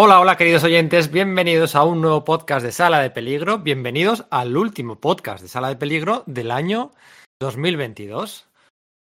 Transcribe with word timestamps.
Hola, 0.00 0.20
hola 0.20 0.36
queridos 0.36 0.62
oyentes, 0.62 1.10
bienvenidos 1.10 1.74
a 1.74 1.82
un 1.82 2.00
nuevo 2.00 2.24
podcast 2.24 2.64
de 2.64 2.70
Sala 2.70 3.00
de 3.00 3.10
Peligro, 3.10 3.58
bienvenidos 3.58 4.26
al 4.30 4.56
último 4.56 5.00
podcast 5.00 5.42
de 5.42 5.48
Sala 5.48 5.70
de 5.70 5.74
Peligro 5.74 6.22
del 6.28 6.52
año 6.52 6.92
2022. 7.40 8.46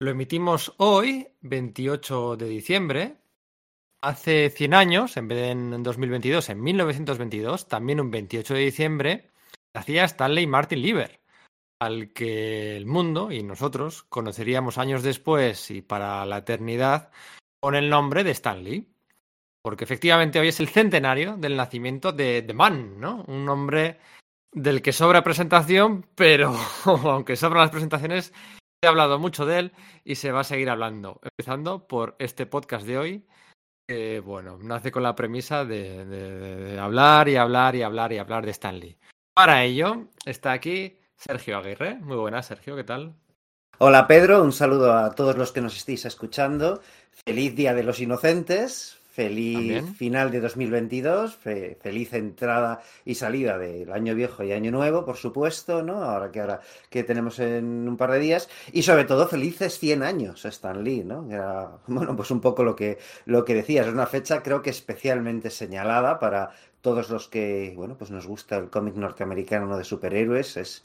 Lo 0.00 0.12
emitimos 0.12 0.74
hoy, 0.76 1.26
28 1.40 2.36
de 2.36 2.46
diciembre. 2.46 3.16
Hace 4.00 4.48
100 4.48 4.74
años, 4.74 5.16
en 5.16 5.26
vez 5.26 5.38
de 5.38 5.50
en 5.50 5.82
2022, 5.82 6.50
en 6.50 6.62
1922, 6.62 7.66
también 7.66 8.00
un 8.00 8.12
28 8.12 8.54
de 8.54 8.60
diciembre, 8.60 9.30
hacía 9.74 10.04
Stanley 10.04 10.46
Martin 10.46 10.82
Lieber, 10.82 11.18
al 11.80 12.12
que 12.12 12.76
el 12.76 12.86
mundo 12.86 13.32
y 13.32 13.42
nosotros 13.42 14.04
conoceríamos 14.04 14.78
años 14.78 15.02
después 15.02 15.68
y 15.72 15.82
para 15.82 16.24
la 16.26 16.38
eternidad 16.38 17.10
con 17.58 17.74
el 17.74 17.90
nombre 17.90 18.22
de 18.22 18.30
Stanley. 18.30 18.95
Porque 19.66 19.82
efectivamente 19.82 20.38
hoy 20.38 20.46
es 20.46 20.60
el 20.60 20.68
centenario 20.68 21.36
del 21.36 21.56
nacimiento 21.56 22.12
de 22.12 22.40
The 22.40 22.54
Man, 22.54 23.00
¿no? 23.00 23.24
Un 23.26 23.48
hombre 23.48 23.98
del 24.52 24.80
que 24.80 24.92
sobra 24.92 25.24
presentación, 25.24 26.06
pero 26.14 26.54
aunque 26.84 27.34
sobran 27.34 27.62
las 27.62 27.72
presentaciones, 27.72 28.32
he 28.80 28.86
hablado 28.86 29.18
mucho 29.18 29.44
de 29.44 29.58
él 29.58 29.72
y 30.04 30.14
se 30.14 30.30
va 30.30 30.42
a 30.42 30.44
seguir 30.44 30.70
hablando. 30.70 31.18
Empezando 31.20 31.88
por 31.88 32.14
este 32.20 32.46
podcast 32.46 32.86
de 32.86 32.96
hoy, 32.96 33.26
que, 33.88 34.20
bueno, 34.20 34.56
nace 34.56 34.92
con 34.92 35.02
la 35.02 35.16
premisa 35.16 35.64
de, 35.64 36.78
hablar 36.80 37.28
y 37.28 37.34
hablar 37.34 37.74
y 37.74 37.82
hablar 37.82 38.12
y 38.12 38.18
hablar 38.18 38.46
de 38.46 38.52
Stanley. 38.52 38.96
Para 39.34 39.64
ello, 39.64 40.10
está 40.24 40.52
aquí 40.52 40.96
Sergio 41.16 41.58
Aguirre. 41.58 41.96
Muy 41.96 42.16
buenas, 42.16 42.46
Sergio, 42.46 42.76
¿qué 42.76 42.84
tal? 42.84 43.16
Hola 43.78 44.06
Pedro, 44.06 44.44
un 44.44 44.52
saludo 44.52 44.92
a 44.92 45.12
todos 45.16 45.36
los 45.36 45.50
que 45.50 45.60
nos 45.60 45.76
estéis 45.76 46.04
escuchando. 46.04 46.82
Feliz 47.26 47.56
Día 47.56 47.74
de 47.74 47.82
los 47.82 47.98
Inocentes, 47.98 49.00
Feliz 49.16 49.54
También. 49.54 49.94
final 49.94 50.30
de 50.30 50.40
2022, 50.40 51.36
fe, 51.36 51.78
feliz 51.80 52.12
entrada 52.12 52.82
y 53.02 53.14
salida 53.14 53.56
del 53.56 53.90
año 53.90 54.14
viejo 54.14 54.44
y 54.44 54.52
año 54.52 54.70
nuevo, 54.70 55.06
por 55.06 55.16
supuesto, 55.16 55.82
¿no? 55.82 56.02
Ahora 56.02 56.30
que 56.30 56.42
ahora 56.42 56.60
que 56.90 57.02
tenemos 57.02 57.38
en 57.38 57.88
un 57.88 57.96
par 57.96 58.10
de 58.12 58.18
días 58.18 58.50
y 58.72 58.82
sobre 58.82 59.06
todo 59.06 59.26
felices 59.26 59.78
100 59.78 60.02
años 60.02 60.44
Stan 60.44 60.84
Lee, 60.84 61.02
¿no? 61.02 61.26
Era, 61.30 61.78
bueno, 61.86 62.14
pues 62.14 62.30
un 62.30 62.42
poco 62.42 62.62
lo 62.62 62.76
que 62.76 62.98
lo 63.24 63.42
que 63.46 63.54
decías, 63.54 63.86
es 63.86 63.94
una 63.94 64.06
fecha 64.06 64.42
creo 64.42 64.60
que 64.60 64.68
especialmente 64.68 65.48
señalada 65.48 66.18
para 66.18 66.50
todos 66.82 67.08
los 67.08 67.26
que, 67.26 67.72
bueno, 67.74 67.96
pues 67.96 68.10
nos 68.10 68.26
gusta 68.26 68.58
el 68.58 68.68
cómic 68.68 68.96
norteamericano 68.96 69.78
de 69.78 69.84
superhéroes, 69.84 70.58
es 70.58 70.84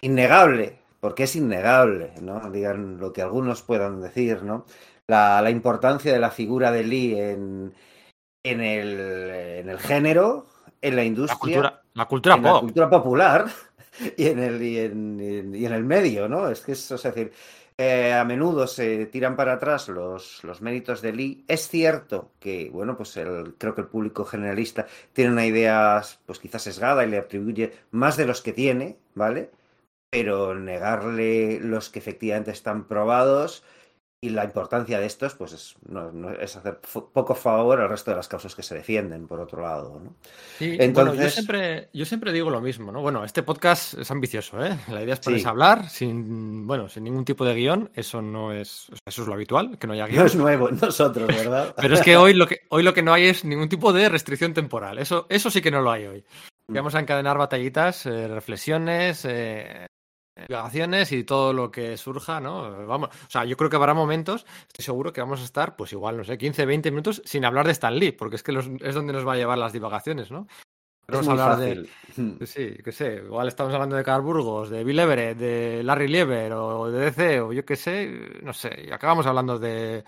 innegable, 0.00 0.78
porque 1.00 1.24
es 1.24 1.36
innegable, 1.36 2.14
¿no? 2.22 2.50
Digan 2.50 2.96
lo 2.96 3.12
que 3.12 3.20
algunos 3.20 3.60
puedan 3.60 4.00
decir, 4.00 4.42
¿no? 4.42 4.64
La, 5.06 5.42
la, 5.42 5.50
importancia 5.50 6.12
de 6.12 6.18
la 6.18 6.30
figura 6.30 6.72
de 6.72 6.82
Lee 6.82 7.20
en, 7.20 7.74
en, 8.42 8.60
el, 8.60 9.00
en 9.00 9.68
el 9.68 9.78
género, 9.78 10.46
en 10.80 10.96
la 10.96 11.04
industria, 11.04 11.38
la 11.38 11.38
cultura, 11.38 11.82
la 11.94 12.06
cultura 12.06 12.34
en 12.36 12.42
pop. 12.42 12.54
la 12.54 12.60
cultura 12.60 12.90
popular 12.90 13.46
y 14.16 14.26
en 14.26 14.38
el, 14.38 14.62
y 14.62 14.78
en, 14.78 15.54
y 15.54 15.66
en 15.66 15.72
el 15.72 15.84
medio, 15.84 16.28
¿no? 16.28 16.48
Es 16.48 16.60
que 16.60 16.72
es, 16.72 16.90
es 16.90 17.02
decir, 17.02 17.32
eh, 17.76 18.12
a 18.12 18.24
menudo 18.24 18.68
se 18.68 19.06
tiran 19.06 19.34
para 19.34 19.54
atrás 19.54 19.88
los, 19.88 20.44
los, 20.44 20.62
méritos 20.62 21.02
de 21.02 21.12
Lee. 21.12 21.44
Es 21.48 21.66
cierto 21.68 22.30
que, 22.38 22.70
bueno, 22.70 22.96
pues 22.96 23.16
el, 23.16 23.54
creo 23.58 23.74
que 23.74 23.80
el 23.80 23.88
público 23.88 24.24
generalista 24.24 24.86
tiene 25.12 25.32
una 25.32 25.44
idea, 25.44 26.00
pues 26.24 26.38
quizás 26.38 26.62
sesgada 26.62 27.04
y 27.04 27.10
le 27.10 27.18
atribuye 27.18 27.72
más 27.90 28.16
de 28.16 28.26
los 28.26 28.42
que 28.42 28.52
tiene, 28.52 28.98
¿vale? 29.14 29.50
Pero 30.10 30.54
negarle 30.54 31.58
los 31.60 31.90
que 31.90 31.98
efectivamente 31.98 32.52
están 32.52 32.84
probados 32.86 33.64
y 34.24 34.30
la 34.30 34.42
importancia 34.42 34.98
de 34.98 35.04
estos, 35.04 35.34
pues 35.34 35.52
es, 35.52 35.74
no, 35.86 36.10
no, 36.10 36.30
es 36.30 36.56
hacer 36.56 36.80
poco 36.80 37.34
favor 37.34 37.78
al 37.78 37.90
resto 37.90 38.10
de 38.10 38.16
las 38.16 38.26
causas 38.26 38.54
que 38.54 38.62
se 38.62 38.74
defienden, 38.74 39.26
por 39.26 39.38
otro 39.38 39.60
lado. 39.60 40.00
¿no? 40.02 40.14
Sí, 40.58 40.78
Entonces... 40.80 41.14
bueno, 41.14 41.22
yo, 41.22 41.28
siempre, 41.28 41.88
yo 41.92 42.06
siempre 42.06 42.32
digo 42.32 42.48
lo 42.48 42.62
mismo, 42.62 42.90
¿no? 42.90 43.02
Bueno, 43.02 43.22
este 43.22 43.42
podcast 43.42 43.98
es 43.98 44.10
ambicioso, 44.10 44.64
¿eh? 44.64 44.78
La 44.88 45.02
idea 45.02 45.12
es 45.12 45.20
ponerse 45.20 45.42
sí. 45.42 45.46
a 45.46 45.50
hablar 45.50 45.90
sin, 45.90 46.66
bueno, 46.66 46.88
sin 46.88 47.04
ningún 47.04 47.26
tipo 47.26 47.44
de 47.44 47.54
guion, 47.54 47.90
eso 47.94 48.22
no 48.22 48.50
es, 48.50 48.90
eso 49.04 49.22
es 49.22 49.28
lo 49.28 49.34
habitual, 49.34 49.78
que 49.78 49.86
no 49.86 49.92
haya 49.92 50.06
guion. 50.06 50.20
No 50.20 50.26
es 50.26 50.36
nuevo 50.36 50.70
en 50.70 50.78
nosotros, 50.80 51.26
¿verdad? 51.26 51.74
Pero 51.80 51.94
es 51.94 52.00
que 52.00 52.16
hoy 52.16 52.32
lo 52.32 52.46
que, 52.46 52.62
hoy 52.70 52.82
lo 52.82 52.94
que 52.94 53.02
no 53.02 53.12
hay 53.12 53.26
es 53.26 53.44
ningún 53.44 53.68
tipo 53.68 53.92
de 53.92 54.08
restricción 54.08 54.54
temporal, 54.54 54.98
eso, 54.98 55.26
eso 55.28 55.50
sí 55.50 55.60
que 55.60 55.70
no 55.70 55.82
lo 55.82 55.90
hay 55.90 56.06
hoy. 56.06 56.24
Vamos 56.66 56.94
a 56.94 57.00
encadenar 57.00 57.36
batallitas, 57.36 58.06
eh, 58.06 58.26
reflexiones, 58.26 59.26
eh, 59.26 59.86
divagaciones 60.48 61.12
y 61.12 61.24
todo 61.24 61.52
lo 61.52 61.70
que 61.70 61.96
surja, 61.96 62.40
¿no? 62.40 62.86
Vamos, 62.86 63.10
o 63.10 63.30
sea, 63.30 63.44
yo 63.44 63.56
creo 63.56 63.70
que 63.70 63.76
habrá 63.76 63.94
momentos, 63.94 64.46
estoy 64.66 64.84
seguro 64.84 65.12
que 65.12 65.20
vamos 65.20 65.40
a 65.40 65.44
estar, 65.44 65.76
pues 65.76 65.92
igual, 65.92 66.16
no 66.16 66.24
sé, 66.24 66.36
15, 66.36 66.66
20 66.66 66.90
minutos 66.90 67.22
sin 67.24 67.44
hablar 67.44 67.66
de 67.66 67.72
Stan 67.72 67.96
Lee, 67.96 68.12
porque 68.12 68.36
es 68.36 68.42
que 68.42 68.52
los, 68.52 68.68
es 68.80 68.94
donde 68.94 69.12
nos 69.12 69.26
va 69.26 69.34
a 69.34 69.36
llevar 69.36 69.58
las 69.58 69.72
divagaciones, 69.72 70.30
¿no? 70.30 70.46
Vamos 71.06 71.28
a 71.28 71.30
hablar 71.32 71.58
fácil. 71.58 71.90
de. 72.16 72.46
Sí, 72.46 72.76
qué 72.82 72.92
sé, 72.92 73.22
igual 73.24 73.48
estamos 73.48 73.74
hablando 73.74 73.96
de 73.96 74.04
Carl 74.04 74.22
Burgos, 74.22 74.70
de 74.70 74.84
Bill 74.84 75.00
Everett, 75.00 75.36
de 75.36 75.82
Larry 75.84 76.08
Lieber 76.08 76.52
o 76.54 76.90
de 76.90 76.98
DC, 76.98 77.40
o 77.40 77.52
yo 77.52 77.64
qué 77.64 77.76
sé, 77.76 78.40
no 78.42 78.52
sé, 78.52 78.86
y 78.88 78.90
acabamos 78.90 79.26
hablando 79.26 79.58
de. 79.58 80.04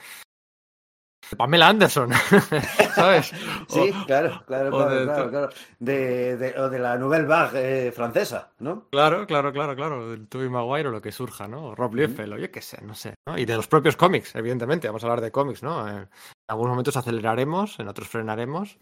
Pamela 1.37 1.69
Anderson, 1.69 2.11
¿sabes? 2.95 3.33
Sí, 3.69 3.91
o, 3.91 4.07
claro, 4.07 4.43
claro, 4.47 4.71
claro, 4.71 4.91
de, 4.91 5.05
claro, 5.05 5.31
claro. 5.31 5.49
De, 5.79 6.37
de, 6.37 6.61
o 6.61 6.69
de 6.69 6.79
la 6.79 6.97
Nouvelle 6.97 7.27
Vague 7.27 7.89
eh, 7.89 7.93
francesa, 7.93 8.53
¿no? 8.61 8.89
Claro, 8.91 9.27
claro, 9.27 9.53
claro, 9.53 9.75
claro. 9.75 10.11
Del 10.11 10.29
Tobey 10.29 10.49
Maguire 10.49 10.89
o 10.89 10.93
lo 10.93 11.03
que 11.03 11.13
surja, 11.13 11.49
¿no? 11.49 11.75
Rob 11.75 11.95
Liefeld, 11.95 12.35
o 12.35 12.39
yo 12.39 12.51
qué 12.51 12.63
sé, 12.63 12.83
no 12.83 12.95
sé. 12.95 13.15
¿no? 13.27 13.37
Y 13.37 13.45
de 13.45 13.57
los 13.57 13.67
propios 13.67 13.97
cómics, 13.97 14.35
evidentemente. 14.37 14.87
Vamos 14.87 15.03
a 15.03 15.07
hablar 15.07 15.21
de 15.21 15.33
cómics, 15.33 15.63
¿no? 15.63 15.89
En 15.89 16.09
algunos 16.49 16.71
momentos 16.71 16.97
aceleraremos, 16.97 17.79
en 17.81 17.89
otros 17.89 18.09
frenaremos. 18.09 18.79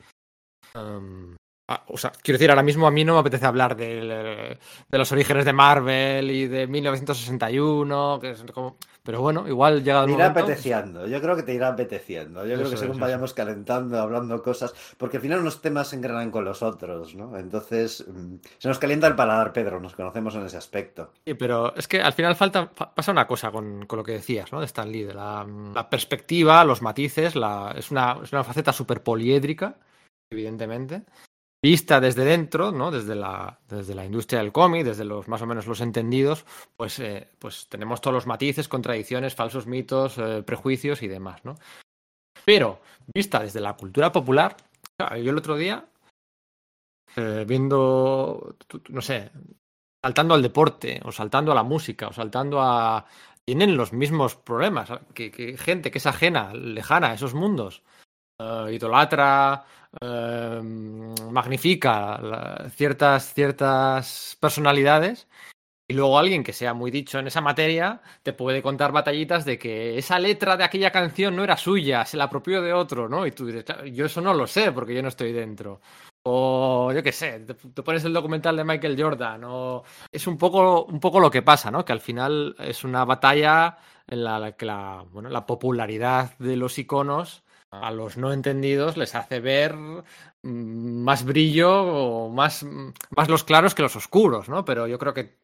Um, 0.75 1.37
ah, 1.71 1.85
o 1.89 1.97
sea, 1.97 2.13
quiero 2.23 2.39
decir, 2.39 2.51
ahora 2.51 2.63
mismo 2.63 2.87
a 2.87 2.91
mí 2.91 3.05
no 3.05 3.15
me 3.15 3.21
apetece 3.21 3.47
hablar 3.47 3.77
de, 3.77 4.59
de 4.89 4.99
los 4.99 5.13
orígenes 5.13 5.45
de 5.45 5.53
Marvel 5.53 6.31
y 6.31 6.47
de 6.47 6.67
1961, 6.67 8.19
que 8.21 8.31
es 8.31 8.45
como... 8.53 8.77
Pero 9.05 9.21
bueno, 9.21 9.47
igual 9.47 9.85
llega 9.85 10.01
el 10.01 10.07
Te 10.07 10.13
irá 10.13 10.29
momento... 10.31 10.45
apeteciendo, 10.45 11.07
yo 11.07 11.21
creo 11.21 11.37
que 11.37 11.43
te 11.43 11.53
irá 11.53 11.69
apeteciendo. 11.69 12.47
Yo 12.47 12.57
creo 12.57 12.71
que 12.71 12.79
según 12.79 12.99
vayamos 12.99 13.35
calentando, 13.35 14.01
hablando 14.01 14.43
cosas, 14.43 14.75
porque 14.97 15.19
al 15.19 15.23
final 15.23 15.41
unos 15.41 15.61
temas 15.61 15.89
se 15.89 15.97
engranan 15.97 16.31
con 16.31 16.47
los 16.47 16.63
otros, 16.63 17.15
¿no? 17.15 17.37
Entonces, 17.37 18.03
mm, 18.09 18.37
se 18.57 18.67
nos 18.67 18.79
calienta 18.79 19.07
el 19.07 19.15
paladar, 19.15 19.53
Pedro, 19.53 19.79
nos 19.79 19.95
conocemos 19.95 20.35
en 20.37 20.47
ese 20.47 20.57
aspecto. 20.57 21.13
Sí, 21.27 21.35
pero 21.35 21.77
es 21.77 21.87
que 21.87 22.01
al 22.01 22.15
final 22.15 22.35
falta, 22.35 22.71
pasa 22.71 23.13
una 23.13 23.27
cosa 23.27 23.53
con, 23.53 23.85
con 23.85 23.99
lo 23.99 24.05
que 24.05 24.13
decías, 24.13 24.51
¿no? 24.51 24.61
De 24.61 24.67
Stan 24.67 24.91
Lee, 24.91 25.05
de 25.05 25.13
la, 25.13 25.47
la 25.75 25.91
perspectiva, 25.91 26.65
los 26.65 26.81
matices, 26.81 27.37
la, 27.37 27.75
es, 27.77 27.91
una, 27.91 28.21
es 28.23 28.33
una 28.33 28.43
faceta 28.43 28.73
súper 28.73 29.03
poliédrica, 29.03 29.77
evidentemente 30.31 31.03
vista 31.65 31.99
desde 31.99 32.27
dentro, 32.27 32.73
¿no? 32.73 32.91
desde, 32.91 33.15
la, 33.15 33.59
desde 33.67 33.95
la 33.95 34.05
industria 34.05 34.41
del 34.41 34.53
cómic, 34.53 34.85
desde 34.85 35.07
los 35.07 35.29
más 35.29 35.41
o 35.41 35.47
menos 35.47 35.67
los 35.67 35.81
entendidos, 35.81 36.45
pues, 36.77 36.99
eh, 36.99 37.27
pues 37.39 37.69
tenemos 37.71 38.03
todos 38.03 38.13
los 38.13 38.27
matices, 38.27 38.69
contradicciones, 38.69 39.35
falsos 39.35 39.67
mitos, 39.67 40.19
eh, 40.19 40.43
prejuicios 40.43 41.03
y 41.03 41.09
demás. 41.09 41.43
¿no? 41.43 41.55
Pero 42.45 42.83
vista 43.15 43.41
desde 43.41 43.61
la 43.61 43.73
cultura 43.79 44.13
popular, 44.13 44.59
yo 44.99 45.31
el 45.31 45.39
otro 45.39 45.57
día, 45.57 45.87
eh, 47.17 47.47
viendo, 47.49 48.57
no 48.91 49.01
sé, 49.01 49.31
saltando 50.05 50.35
al 50.35 50.43
deporte, 50.43 51.01
o 51.03 51.13
saltando 51.13 51.51
a 51.51 51.55
la 51.55 51.63
música, 51.63 52.09
o 52.09 52.13
saltando 52.13 52.61
a... 52.61 53.07
Tienen 53.47 53.75
los 53.75 53.95
mismos 53.95 54.37
problemas, 54.37 54.91
que, 55.15 55.31
que 55.31 55.57
gente 55.57 55.91
que 55.91 55.99
es 55.99 56.07
ajena, 56.07 56.53
lejana 56.53 57.09
a 57.09 57.15
esos 57.15 57.33
mundos, 57.33 57.83
idolatra, 58.71 59.65
eh, 60.01 60.61
magnifica 61.31 62.69
ciertas, 62.71 63.33
ciertas 63.33 64.37
personalidades 64.41 65.29
y 65.87 65.95
luego 65.95 66.19
alguien 66.19 66.43
que 66.43 66.53
sea 66.55 66.73
muy 66.73 66.91
dicho 66.91 67.19
en 67.19 67.27
esa 67.27 67.43
materia 67.43 68.01
te 68.23 68.33
puede 68.33 68.63
contar 68.63 68.91
batallitas 68.91 69.45
de 69.45 69.59
que 69.59 69.99
esa 69.99 70.19
letra 70.19 70.57
de 70.57 70.65
aquella 70.65 70.91
canción 70.91 71.37
no 71.37 71.45
era 71.45 71.57
suya, 71.57 72.05
se 72.07 72.17
la 72.17 72.25
apropió 72.25 72.63
de 72.63 72.73
otro, 72.73 73.09
¿no? 73.09 73.27
Y 73.27 73.33
tú 73.33 73.47
dices, 73.47 73.65
yo 73.93 74.07
eso 74.07 74.21
no 74.21 74.33
lo 74.35 74.47
sé 74.47 74.73
porque 74.73 74.95
yo 74.95 75.03
no 75.03 75.09
estoy 75.09 75.33
dentro. 75.33 75.81
O 76.27 76.91
yo 76.95 77.03
qué 77.03 77.13
sé, 77.13 77.41
te, 77.41 77.55
te, 77.55 77.83
pones 77.83 78.03
el 78.05 78.15
documental 78.15 78.57
de 78.57 78.65
Michael 78.65 79.01
Jordan, 79.01 79.45
o 79.45 79.85
es 80.11 80.27
un 80.27 80.39
poco, 80.39 80.87
un 80.87 80.99
poco 80.99 81.21
lo 81.21 81.31
que 81.31 81.43
pasa, 81.43 81.71
¿no? 81.71 81.85
Que 81.85 81.93
al 81.93 82.01
final 82.01 82.57
es 82.59 82.83
una 82.83 83.05
batalla 83.05 83.77
en 84.07 84.25
la 84.25 84.53
que 84.53 84.65
la, 84.65 85.05
bueno, 85.11 85.29
la 85.29 85.45
popularidad 85.47 86.37
de 86.39 86.57
los 86.57 86.79
iconos 86.79 87.44
a 87.83 87.91
los 87.91 88.17
no 88.17 88.33
entendidos 88.33 88.97
les 88.97 89.15
hace 89.15 89.41
ver 89.41 89.77
más 90.43 91.25
brillo 91.25 91.71
o 91.73 92.31
más, 92.31 92.65
más 93.11 93.29
los 93.29 93.45
claros 93.45 93.75
que 93.75 93.83
los 93.83 93.97
oscuros, 93.97 94.49
¿no? 94.49 94.65
Pero 94.65 94.87
yo 94.87 94.99
creo 94.99 95.15
que 95.15 95.39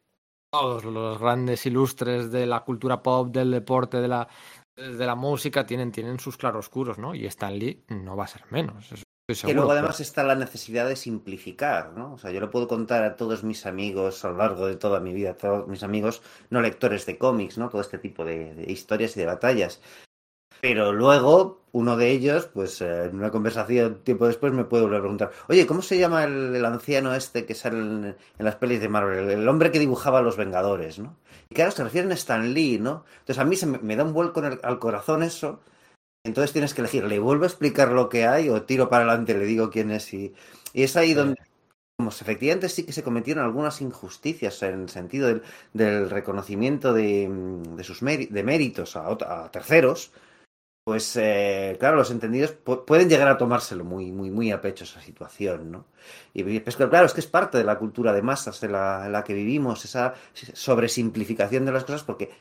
todos 0.51 0.83
los 0.83 1.17
grandes 1.17 1.65
ilustres 1.65 2.31
de 2.31 2.45
la 2.45 2.63
cultura 2.63 3.01
pop, 3.01 3.29
del 3.31 3.51
deporte, 3.51 4.01
de 4.01 4.07
la, 4.07 4.27
de 4.75 5.05
la 5.05 5.15
música, 5.15 5.65
tienen, 5.65 5.91
tienen 5.91 6.19
sus 6.19 6.37
claroscuros, 6.37 6.97
¿no? 6.97 7.15
Y 7.15 7.25
Stan 7.25 7.57
Lee 7.57 7.85
no 7.87 8.15
va 8.17 8.25
a 8.25 8.27
ser 8.27 8.43
menos. 8.49 8.87
Seguro, 8.87 9.47
que 9.47 9.53
luego 9.53 9.71
además 9.71 9.95
pero... 9.97 10.03
está 10.03 10.23
la 10.23 10.35
necesidad 10.35 10.89
de 10.89 10.97
simplificar, 10.97 11.93
¿no? 11.93 12.13
O 12.13 12.17
sea, 12.17 12.31
yo 12.31 12.41
le 12.41 12.47
puedo 12.47 12.67
contar 12.67 13.03
a 13.03 13.15
todos 13.15 13.45
mis 13.45 13.65
amigos 13.65 14.25
a 14.25 14.29
lo 14.29 14.37
largo 14.37 14.67
de 14.67 14.75
toda 14.75 14.99
mi 14.99 15.13
vida, 15.13 15.31
a 15.31 15.37
todos 15.37 15.69
mis 15.69 15.83
amigos 15.83 16.21
no 16.49 16.59
lectores 16.59 17.05
de 17.05 17.17
cómics, 17.17 17.57
¿no? 17.57 17.69
Todo 17.69 17.79
este 17.79 17.97
tipo 17.97 18.25
de, 18.25 18.53
de 18.53 18.69
historias 18.69 19.15
y 19.15 19.21
de 19.21 19.25
batallas. 19.27 19.81
Pero 20.61 20.93
luego, 20.93 21.63
uno 21.71 21.97
de 21.97 22.11
ellos, 22.11 22.45
pues 22.53 22.81
eh, 22.81 23.05
en 23.05 23.15
una 23.15 23.31
conversación 23.31 24.03
tiempo 24.03 24.27
después, 24.27 24.53
me 24.53 24.63
puede 24.65 24.83
volver 24.83 24.99
a 24.99 25.01
preguntar: 25.01 25.31
Oye, 25.49 25.65
¿cómo 25.65 25.81
se 25.81 25.97
llama 25.97 26.23
el, 26.23 26.55
el 26.55 26.65
anciano 26.65 27.13
este 27.15 27.45
que 27.45 27.55
sale 27.55 27.79
en, 27.79 28.05
en, 28.05 28.45
las 28.45 28.55
pelis 28.55 28.79
de 28.79 28.89
Marvel? 28.89 29.29
El 29.29 29.47
hombre 29.47 29.71
que 29.71 29.79
dibujaba 29.79 30.19
a 30.19 30.21
los 30.21 30.37
Vengadores, 30.37 30.99
¿no? 30.99 31.17
Y 31.49 31.55
claro, 31.55 31.71
se 31.71 31.83
refieren 31.83 32.11
a 32.11 32.15
Stan 32.15 32.53
Lee, 32.53 32.77
¿no? 32.79 33.05
Entonces 33.19 33.39
a 33.39 33.45
mí 33.45 33.55
se 33.55 33.65
me, 33.65 33.79
me 33.79 33.95
da 33.95 34.03
un 34.03 34.13
vuelco 34.13 34.39
el, 34.41 34.59
al 34.63 34.79
corazón 34.79 35.23
eso. 35.23 35.61
Entonces 36.23 36.53
tienes 36.53 36.73
que 36.73 36.81
elegir: 36.81 37.05
¿le 37.05 37.19
vuelvo 37.19 37.45
a 37.45 37.47
explicar 37.47 37.91
lo 37.91 38.09
que 38.09 38.27
hay 38.27 38.49
o 38.49 38.63
tiro 38.63 38.89
para 38.89 39.05
adelante 39.05 39.33
le 39.37 39.45
digo 39.45 39.71
quién 39.71 39.91
es? 39.91 40.13
Y, 40.13 40.33
y 40.73 40.83
es 40.83 40.95
ahí 40.95 41.13
donde 41.13 41.37
efectivamente 42.09 42.69
sí 42.69 42.83
que 42.83 42.93
se 42.93 43.03
cometieron 43.03 43.43
algunas 43.43 43.81
injusticias 43.81 44.61
en 44.63 44.83
el 44.83 44.89
sentido 44.89 45.27
del, 45.27 45.43
del 45.73 46.09
reconocimiento 46.09 46.93
de, 46.93 47.29
de 47.75 47.83
sus 47.83 47.99
de 48.01 48.43
méritos 48.43 48.95
a, 48.95 49.07
a, 49.07 49.51
terceros, 49.51 50.11
pues 50.83 51.15
eh, 51.15 51.77
claro, 51.79 51.97
los 51.97 52.09
entendidos 52.09 52.51
pueden 52.51 53.07
llegar 53.07 53.27
a 53.27 53.37
tomárselo 53.37 53.83
muy, 53.83 54.11
muy, 54.11 54.31
muy 54.31 54.51
a 54.51 54.61
pecho 54.61 54.83
esa 54.83 54.99
situación, 54.99 55.71
¿no? 55.71 55.85
Y 56.33 56.59
pues, 56.59 56.75
claro, 56.75 57.05
es 57.05 57.13
que 57.13 57.19
es 57.19 57.27
parte 57.27 57.57
de 57.59 57.63
la 57.63 57.77
cultura 57.77 58.13
de 58.13 58.23
masas 58.23 58.59
de 58.61 58.69
la, 58.69 59.05
en 59.05 59.11
la 59.11 59.23
que 59.23 59.33
vivimos, 59.33 59.85
esa 59.85 60.15
sobresimplificación 60.33 61.65
de 61.65 61.71
las 61.71 61.83
cosas, 61.83 62.03
porque 62.03 62.31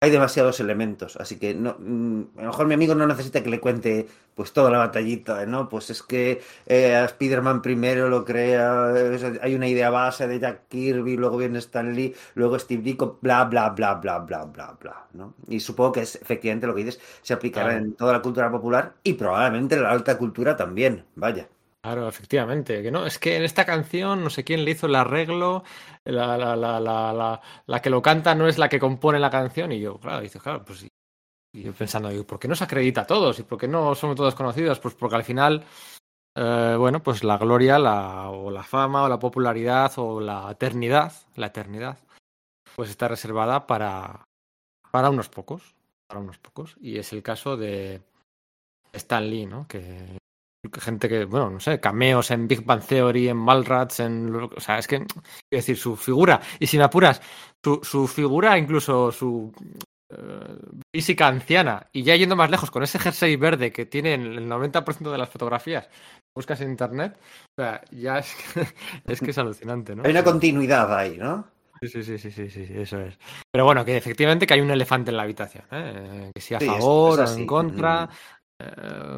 hay 0.00 0.10
demasiados 0.10 0.60
elementos, 0.60 1.16
así 1.16 1.38
que 1.38 1.54
no, 1.54 1.70
a 1.70 2.42
lo 2.42 2.48
mejor 2.48 2.66
mi 2.66 2.74
amigo 2.74 2.94
no 2.94 3.06
necesita 3.06 3.42
que 3.42 3.48
le 3.48 3.60
cuente 3.60 4.06
pues 4.34 4.52
toda 4.52 4.70
la 4.70 4.78
batallita, 4.78 5.46
¿no? 5.46 5.68
Pues 5.70 5.88
es 5.88 6.02
que 6.02 6.42
eh, 6.66 6.94
a 6.94 7.06
Spider-Man 7.06 7.62
primero 7.62 8.10
lo 8.10 8.24
crea, 8.24 8.92
hay 9.40 9.54
una 9.54 9.68
idea 9.68 9.88
base 9.88 10.28
de 10.28 10.38
Jack 10.38 10.68
Kirby, 10.68 11.16
luego 11.16 11.38
viene 11.38 11.58
Stan 11.60 11.94
Lee, 11.94 12.14
luego 12.34 12.58
Steve 12.58 12.82
Ditko, 12.82 13.18
bla, 13.22 13.44
bla, 13.44 13.70
bla, 13.70 13.94
bla, 13.94 14.18
bla, 14.18 14.44
bla, 14.44 14.76
bla, 14.78 15.06
¿no? 15.14 15.34
Y 15.48 15.60
supongo 15.60 15.92
que 15.92 16.02
es 16.02 16.16
efectivamente 16.16 16.66
lo 16.66 16.74
que 16.74 16.84
dices, 16.84 17.00
se 17.22 17.32
aplicará 17.32 17.76
en 17.76 17.94
toda 17.96 18.12
la 18.12 18.20
cultura 18.22 18.50
popular 18.50 18.96
y 19.02 19.14
probablemente 19.14 19.76
en 19.76 19.82
la 19.84 19.90
alta 19.92 20.18
cultura 20.18 20.56
también, 20.56 21.06
vaya. 21.14 21.48
Claro, 21.86 22.08
efectivamente. 22.08 22.82
Que 22.82 22.90
no, 22.90 23.06
es 23.06 23.16
que 23.16 23.36
en 23.36 23.44
esta 23.44 23.64
canción 23.64 24.24
no 24.24 24.28
sé 24.28 24.42
quién 24.42 24.64
le 24.64 24.72
hizo 24.72 24.88
el 24.88 24.96
arreglo, 24.96 25.62
la, 26.04 26.36
la, 26.36 26.56
la, 26.56 26.80
la, 26.80 27.40
la 27.64 27.80
que 27.80 27.90
lo 27.90 28.02
canta 28.02 28.34
no 28.34 28.48
es 28.48 28.58
la 28.58 28.68
que 28.68 28.80
compone 28.80 29.20
la 29.20 29.30
canción. 29.30 29.70
Y 29.70 29.78
yo, 29.78 29.96
claro, 30.00 30.20
dice, 30.20 30.40
claro, 30.40 30.64
pues 30.64 30.84
y 31.54 31.62
yo 31.62 31.72
pensando, 31.72 32.08
digo, 32.08 32.24
¿por 32.24 32.40
qué 32.40 32.48
no 32.48 32.56
se 32.56 32.64
acredita 32.64 33.02
a 33.02 33.06
todos? 33.06 33.38
¿Y 33.38 33.44
por 33.44 33.56
qué 33.56 33.68
no 33.68 33.94
somos 33.94 34.16
todos 34.16 34.34
conocidos? 34.34 34.80
Pues 34.80 34.94
porque 34.94 35.14
al 35.14 35.22
final, 35.22 35.64
eh, 36.34 36.74
bueno, 36.76 37.00
pues 37.04 37.22
la 37.22 37.38
gloria, 37.38 37.78
la, 37.78 38.30
o 38.30 38.50
la 38.50 38.64
fama, 38.64 39.04
o 39.04 39.08
la 39.08 39.20
popularidad, 39.20 39.92
o 39.98 40.20
la 40.20 40.50
eternidad, 40.50 41.12
la 41.36 41.46
eternidad, 41.46 41.98
pues 42.74 42.90
está 42.90 43.06
reservada 43.06 43.68
para, 43.68 44.24
para 44.90 45.10
unos 45.10 45.28
pocos, 45.28 45.76
para 46.08 46.20
unos 46.20 46.38
pocos. 46.38 46.76
Y 46.80 46.98
es 46.98 47.12
el 47.12 47.22
caso 47.22 47.56
de 47.56 48.02
Stan 48.92 49.30
Lee, 49.30 49.46
¿no? 49.46 49.68
Que 49.68 50.18
gente 50.72 51.08
que, 51.08 51.24
bueno, 51.24 51.50
no 51.50 51.60
sé, 51.60 51.80
cameos 51.80 52.30
en 52.30 52.48
Big 52.48 52.64
Bang 52.64 52.82
Theory, 52.82 53.28
en 53.28 53.36
Mallrats, 53.36 54.00
en. 54.00 54.34
O 54.34 54.60
sea, 54.60 54.78
es 54.78 54.86
que. 54.86 54.98
Quiero 54.98 55.08
decir, 55.50 55.76
su 55.76 55.96
figura. 55.96 56.40
Y 56.58 56.66
si 56.66 56.78
me 56.78 56.84
apuras, 56.84 57.20
su, 57.64 57.80
su 57.82 58.06
figura, 58.06 58.58
incluso 58.58 59.10
su 59.12 59.52
uh, 60.10 60.80
física 60.94 61.28
anciana, 61.28 61.88
y 61.92 62.02
ya 62.02 62.16
yendo 62.16 62.36
más 62.36 62.50
lejos, 62.50 62.70
con 62.70 62.82
ese 62.82 62.98
jersey 62.98 63.36
verde 63.36 63.72
que 63.72 63.86
tiene 63.86 64.14
el 64.14 64.48
90% 64.48 65.10
de 65.10 65.18
las 65.18 65.30
fotografías, 65.30 65.88
buscas 66.34 66.60
en 66.60 66.70
internet, 66.70 67.18
o 67.56 67.62
sea, 67.62 67.82
ya 67.90 68.18
es 68.18 68.34
que 68.34 68.66
es, 69.12 69.20
que 69.20 69.30
es 69.30 69.38
alucinante, 69.38 69.96
¿no? 69.96 70.02
Hay 70.04 70.10
una 70.10 70.24
continuidad 70.24 70.96
ahí, 70.96 71.16
¿no? 71.16 71.56
Sí, 71.82 71.88
sí, 71.88 72.02
sí, 72.02 72.18
sí, 72.18 72.30
sí, 72.30 72.66
sí, 72.66 72.72
eso 72.74 73.00
es. 73.00 73.18
Pero 73.52 73.64
bueno, 73.64 73.84
que 73.84 73.96
efectivamente 73.96 74.46
que 74.46 74.54
hay 74.54 74.60
un 74.60 74.70
elefante 74.70 75.10
en 75.10 75.16
la 75.16 75.24
habitación, 75.24 75.64
¿eh? 75.70 76.30
que 76.34 76.40
si 76.40 76.54
a 76.54 76.60
favor 76.60 77.20
o 77.20 77.30
en 77.30 77.46
contra, 77.46 78.04
eh, 78.04 78.14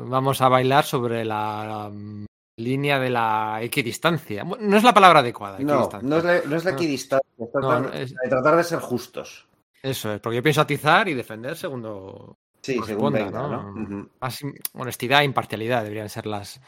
vamos 0.07 0.41
a 0.41 0.49
bailar 0.49 0.85
sobre 0.85 1.25
la, 1.25 1.89
um, 1.93 2.27
línea 2.59 2.99
de 2.99 3.11
la 3.11 3.59
equidistancia. 3.63 4.45
No 4.45 4.77
es 4.77 4.83
la 4.83 4.93
palabra 4.93 5.21
adecuada, 5.21 5.59
No, 5.61 5.89
no 6.03 6.17
es 6.19 6.25
la, 6.25 6.41
no 6.45 6.57
es 6.57 6.65
la 6.65 6.71
No. 6.73 6.77
equidistancia, 6.77 7.31
es 7.39 7.53
tratar, 7.53 7.83
No, 7.83 7.89
no, 7.89 7.95
es- 7.95 8.11
de 8.15 8.29
tratar 8.29 8.57
de 8.57 8.65
ser 8.65 8.81
justos. 8.81 9.47
Eso 9.83 10.13
es, 10.13 10.21
porque 10.21 10.37
yo 10.37 10.43
pienso 10.43 10.61
atizar 10.61 11.09
y 11.09 11.15
defender 11.15 11.57
segundo 11.57 12.37
Sí, 12.63 12.81
según 12.85 13.13
venga, 13.13 13.31
¿no? 13.31 13.49
¿no? 13.73 13.83
Ujú. 13.83 14.11
Más 14.21 14.43
in- 14.43 14.55
honestidad 14.75 15.21
e 15.21 15.25
imparcialidad 15.27 15.85
deberían 15.85 16.09
ser 16.09 16.27
las, 16.27 16.61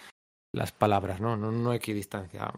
las 0.55 0.70
palabras, 0.70 1.20
¿no? 1.20 1.37
¿no? 1.37 1.50
No 1.50 1.72
equidistancia. 1.72 2.52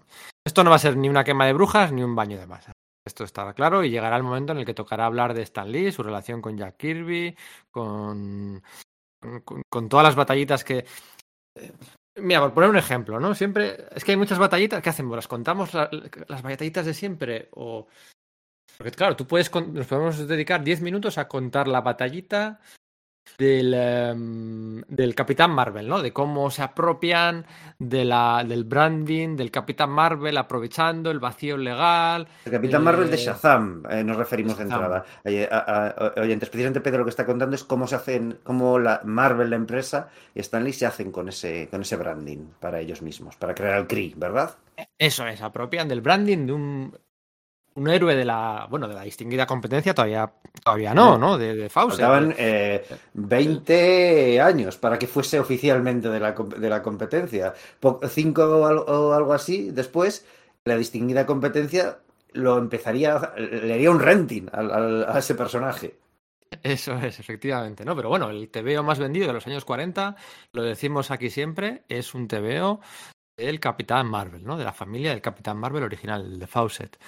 Esto 0.47 0.63
no 0.63 0.69
va 0.71 0.77
a 0.77 0.81
ser 0.81 0.97
ni 0.99 1.09
una 1.09 1.25
quema 1.25 1.47
de 1.47 1.55
brujas 1.55 1.91
ni 1.93 2.03
un 2.03 2.15
baño 2.15 2.39
de 2.39 2.47
masa. 2.47 2.73
Esto 3.07 3.25
estará 3.25 3.55
claro 3.55 3.83
y 3.83 3.91
llegará 3.91 4.17
el 4.17 4.23
momento 4.23 4.53
en 4.53 4.59
el 4.59 4.67
que 4.67 4.75
tocará 4.75 5.07
hablar 5.07 5.33
de 5.33 5.43
Stan 5.43 5.73
Lee, 5.73 5.91
su 5.91 6.03
relación 6.03 6.43
con 6.43 6.57
Jack 6.59 6.77
Kirby, 6.77 7.35
con, 7.71 8.63
con, 9.69 9.89
todas 9.89 10.05
las 10.05 10.15
batallitas 10.15 10.65
que... 10.65 10.85
eh, 11.57 11.73
Mira, 12.17 12.41
por 12.41 12.53
poner 12.53 12.71
un 12.71 12.77
ejemplo, 12.77 13.19
¿no? 13.19 13.35
Siempre... 13.35 13.87
Es 13.95 14.05
que 14.05 14.11
hay 14.13 14.17
muchas 14.19 14.39
batallitas, 14.39 14.83
¿qué 14.83 14.91
hacemos? 14.91 15.17
¿Las 15.17 15.29
contamos 15.29 15.73
la- 15.73 15.89
las 16.29 16.43
batallitas 16.43 16.85
de 16.85 16.95
siempre? 16.95 17.49
O... 17.53 17.87
Porque 18.77 18.91
claro, 18.93 19.17
tú 19.17 19.27
puedes... 19.27 19.53
Nos 19.55 19.87
podemos 19.87 20.29
dedicar 20.29 20.63
10 20.63 20.83
minutos 20.83 21.17
a 21.19 21.27
contar 21.29 21.69
la 21.69 21.81
batallita 21.81 22.61
del, 23.39 23.73
em, 23.75 24.83
del 24.89 25.15
Capitán 25.15 25.51
Marvel, 25.53 25.89
¿no? 25.89 26.03
De 26.03 26.13
cómo 26.13 26.51
se 26.51 26.63
apropian 26.63 27.45
de 27.79 28.05
la, 28.05 28.45
del 28.47 28.65
branding 28.65 29.37
del 29.37 29.51
Capitán 29.51 29.91
Marvel 29.91 30.37
aprovechando 30.37 31.11
el 31.11 31.19
vacío 31.19 31.57
legal. 31.57 32.29
El 32.45 32.53
Capitán 32.53 32.83
Eh, 32.83 32.85
Marvel 32.85 33.11
de 33.11 33.17
Shazam, 33.17 33.83
eh, 33.91 34.05
nos 34.05 34.17
referimos 34.17 34.57
de 34.59 34.65
entrada. 34.65 35.05
Oye, 35.25 35.49
a- 35.51 35.95
a- 36.17 36.21
oyentes, 36.21 36.49
precisamente 36.51 36.81
Pedro 36.81 36.99
lo 36.99 37.05
que 37.05 37.11
está 37.11 37.27
contando 37.27 37.57
es 37.57 37.65
cómo 37.65 37.87
se 37.87 37.97
hacen, 37.97 38.39
cómo 38.45 38.79
la 38.79 39.01
Marvel, 39.05 39.51
la 39.51 39.57
empresa, 39.57 40.09
y 40.35 40.41
Stanley 40.41 40.73
se 40.73 40.87
hacen 40.87 41.11
con 41.11 41.29
ese, 41.29 41.69
con 41.71 41.81
ese 41.83 41.97
branding 41.97 42.47
para 42.61 42.81
ellos 42.81 43.03
mismos, 43.03 43.37
para 43.37 43.55
crear 43.55 43.79
el 43.79 43.87
Kree, 43.87 44.13
¿verdad? 44.17 44.57
Eso 44.99 45.27
es, 45.27 45.41
apropian 45.43 45.89
del 45.89 46.01
branding 46.01 46.47
de 46.47 46.53
un, 46.53 46.99
un 47.75 47.89
héroe 47.89 48.15
de 48.15 48.25
la, 48.25 48.67
bueno, 48.69 48.87
de 48.89 48.95
la 48.95 49.03
distinguida 49.03 49.47
competencia, 49.47 49.95
todavía, 49.95 50.31
todavía 50.63 50.93
no, 50.95 51.17
¿no? 51.19 51.39
De, 51.39 51.55
de 51.55 51.69
Fawcett. 51.69 52.01
Faltaban 52.01 52.35
eh, 52.39 52.85
20 53.15 54.41
años 54.41 54.77
para 54.77 54.99
que 54.99 55.07
fuese 55.07 55.39
oficialmente 55.41 56.09
de 56.09 56.21
la, 56.21 56.33
de 56.33 56.69
la 56.69 56.83
competencia. 56.83 57.55
Po- 57.81 58.01
cinco 58.09 58.45
o 58.45 58.67
al- 58.67 58.79
o 58.79 59.13
algo 59.13 59.33
así 59.33 59.71
después, 59.71 60.27
la 60.65 60.77
distinguida 60.77 61.27
competencia 61.27 61.99
lo 62.33 62.59
empezaría, 62.59 63.33
le 63.37 63.75
haría 63.75 63.91
un 63.91 64.01
renting 64.01 64.47
a 64.53 65.19
ese 65.19 65.35
personaje. 65.35 65.99
Eso 66.63 66.95
es, 66.99 67.19
efectivamente, 67.19 67.85
¿no? 67.85 67.97
Pero 67.97 68.09
bueno, 68.11 68.29
el 68.31 68.51
TVO 68.51 68.83
más 68.83 68.99
vendido 68.99 69.27
de 69.27 69.33
los 69.33 69.47
años 69.47 69.65
40, 69.65 70.17
lo 70.53 70.63
decimos 70.63 71.11
aquí 71.11 71.31
siempre, 71.31 71.83
es 71.89 72.15
un 72.15 72.29
TVO 72.29 72.81
del 73.39 73.59
Capitán 73.59 74.07
Marvel, 74.07 74.45
¿no? 74.45 74.57
De 74.59 74.65
la 74.65 74.73
familia 74.73 75.11
del 75.11 75.23
Capitán 75.23 75.57
Marvel 75.57 75.83
original, 75.85 76.25
el 76.25 76.39
de 76.39 76.47
Fawcett. 76.47 76.99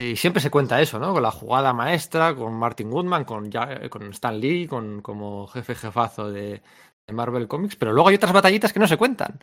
Y 0.00 0.16
siempre 0.16 0.42
se 0.42 0.50
cuenta 0.50 0.80
eso, 0.80 0.98
¿no? 0.98 1.12
Con 1.12 1.22
la 1.22 1.30
jugada 1.30 1.72
maestra, 1.72 2.34
con 2.34 2.52
Martin 2.54 2.90
Goodman, 2.90 3.24
con, 3.24 3.50
Ja- 3.50 3.88
con 3.88 4.02
Stan 4.10 4.38
Lee, 4.38 4.66
con, 4.66 5.00
como 5.02 5.46
jefe 5.46 5.74
jefazo 5.74 6.30
de, 6.30 6.62
de 7.06 7.14
Marvel 7.14 7.46
Comics, 7.48 7.76
pero 7.76 7.92
luego 7.92 8.08
hay 8.08 8.16
otras 8.16 8.32
batallitas 8.32 8.72
que 8.72 8.80
no 8.80 8.88
se 8.88 8.96
cuentan. 8.96 9.42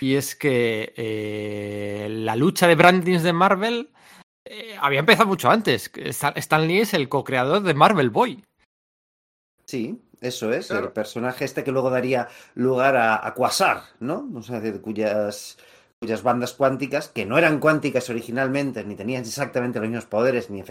Y 0.00 0.16
es 0.16 0.36
que 0.36 0.92
eh, 0.96 2.08
la 2.10 2.36
lucha 2.36 2.66
de 2.66 2.74
brandings 2.74 3.22
de 3.22 3.32
Marvel 3.32 3.90
eh, 4.44 4.76
había 4.80 5.00
empezado 5.00 5.28
mucho 5.28 5.50
antes. 5.50 5.90
Stan 5.94 6.32
Stan 6.36 6.66
Lee 6.66 6.80
es 6.80 6.92
el 6.94 7.08
co-creador 7.08 7.62
de 7.62 7.74
Marvel 7.74 8.10
Boy. 8.10 8.42
Sí, 9.64 10.02
eso 10.20 10.52
es, 10.52 10.68
Claro. 10.68 10.86
el 10.86 10.92
personaje 10.92 11.44
este 11.44 11.62
que 11.64 11.70
luego 11.72 11.88
daría 11.90 12.28
lugar 12.54 12.96
a, 12.96 13.26
a 13.26 13.32
Quasar, 13.34 13.82
¿no? 14.00 14.28
O 14.34 14.42
sea, 14.42 14.60
de 14.60 14.80
cuyas, 14.80 15.56
cuyas 16.02 16.24
bandas 16.24 16.52
cuánticas, 16.52 17.08
que 17.08 17.24
no 17.24 17.38
eran 17.38 17.60
cuánticas 17.60 18.10
originalmente, 18.10 18.82
ni 18.82 18.96
tenían 18.96 19.22
exactamente 19.22 19.78
los 19.78 19.88
mismos 19.88 20.06
poderes, 20.06 20.50
ni, 20.50 20.64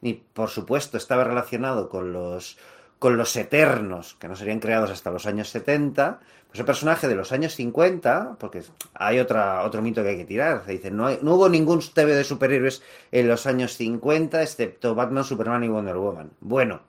ni 0.00 0.14
por 0.14 0.48
supuesto 0.48 0.96
estaba 0.96 1.24
relacionado 1.24 1.90
con 1.90 2.14
los, 2.14 2.56
con 2.98 3.18
los 3.18 3.36
eternos, 3.36 4.14
que 4.18 4.28
no 4.28 4.34
serían 4.34 4.60
creados 4.60 4.90
hasta 4.90 5.10
los 5.10 5.26
años 5.26 5.50
70, 5.50 6.20
pues 6.48 6.58
el 6.60 6.64
personaje 6.64 7.06
de 7.06 7.14
los 7.16 7.32
años 7.32 7.54
50, 7.54 8.36
porque 8.40 8.62
hay 8.94 9.18
otra, 9.18 9.62
otro 9.64 9.82
mito 9.82 10.02
que 10.02 10.08
hay 10.08 10.16
que 10.16 10.24
tirar, 10.24 10.62
se 10.64 10.72
dice, 10.72 10.90
no, 10.90 11.06
hay- 11.06 11.18
no 11.20 11.34
hubo 11.34 11.50
ningún 11.50 11.80
TV 11.92 12.14
de 12.14 12.24
superhéroes 12.24 12.82
en 13.12 13.28
los 13.28 13.46
años 13.46 13.76
50, 13.76 14.42
excepto 14.42 14.94
Batman, 14.94 15.24
Superman 15.24 15.64
y 15.64 15.68
Wonder 15.68 15.96
Woman. 15.98 16.30
Bueno, 16.40 16.80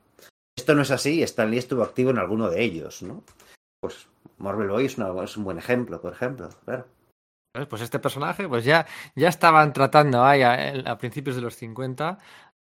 esto 0.56 0.74
no 0.74 0.84
es 0.84 0.92
así 0.92 1.22
Stan 1.24 1.52
Lee 1.52 1.58
estuvo 1.58 1.84
activo 1.84 2.12
en 2.12 2.18
alguno 2.20 2.50
de 2.50 2.64
ellos, 2.64 3.02
¿no? 3.04 3.24
Pues 3.82 4.08
Marvel 4.38 4.70
Boy 4.70 4.86
es, 4.86 4.98
es 4.98 5.38
un 5.38 5.44
buen 5.44 5.58
ejemplo, 5.58 6.02
por 6.02 6.14
ejemplo, 6.14 6.50
claro. 6.66 6.86
Pues 7.68 7.82
este 7.82 8.00
personaje, 8.00 8.48
pues 8.48 8.64
ya, 8.64 8.86
ya 9.16 9.28
estaban 9.28 9.74
tratando 9.74 10.24
ahí 10.24 10.44
a, 10.44 10.92
a 10.92 10.98
principios 10.98 11.36
de 11.36 11.42
los 11.42 11.56
50, 11.56 12.20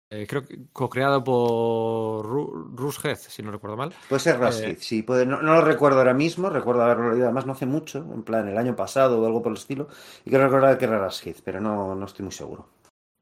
eh, 0.10 0.25
creo 0.27 0.43
que 0.43 0.58
co-creado 0.74 1.24
por 1.24 2.25
Ru- 2.25 3.05
Heath, 3.05 3.19
si 3.19 3.43
no 3.43 3.51
recuerdo 3.51 3.77
mal. 3.77 3.93
Puede 4.10 4.19
ser 4.19 4.39
Ruskith, 4.39 4.79
sí, 4.79 5.03
puede, 5.03 5.27
no, 5.27 5.43
no 5.43 5.53
lo 5.53 5.62
recuerdo 5.62 6.00
ahora 6.00 6.15
mismo, 6.15 6.50
recuerdo 6.50 6.81
haberlo 6.84 7.12
leído 7.12 7.25
además 7.25 7.46
no 7.46 7.53
hace 7.53 7.67
mucho, 7.67 8.00
en 8.00 8.24
plan 8.24 8.48
el 8.48 8.58
año 8.58 8.75
pasado 8.75 9.22
o 9.22 9.25
algo 9.27 9.43
por 9.43 9.51
el 9.51 9.60
estilo, 9.60 9.88
y 10.25 10.31
quiero 10.31 10.46
recordar 10.46 10.77
que 10.79 10.86
era 10.86 10.98
Ruskith, 10.98 11.41
pero 11.46 11.62
no, 11.62 11.93
no 11.93 12.05
estoy 12.08 12.24
muy 12.24 12.34
seguro. 12.34 12.67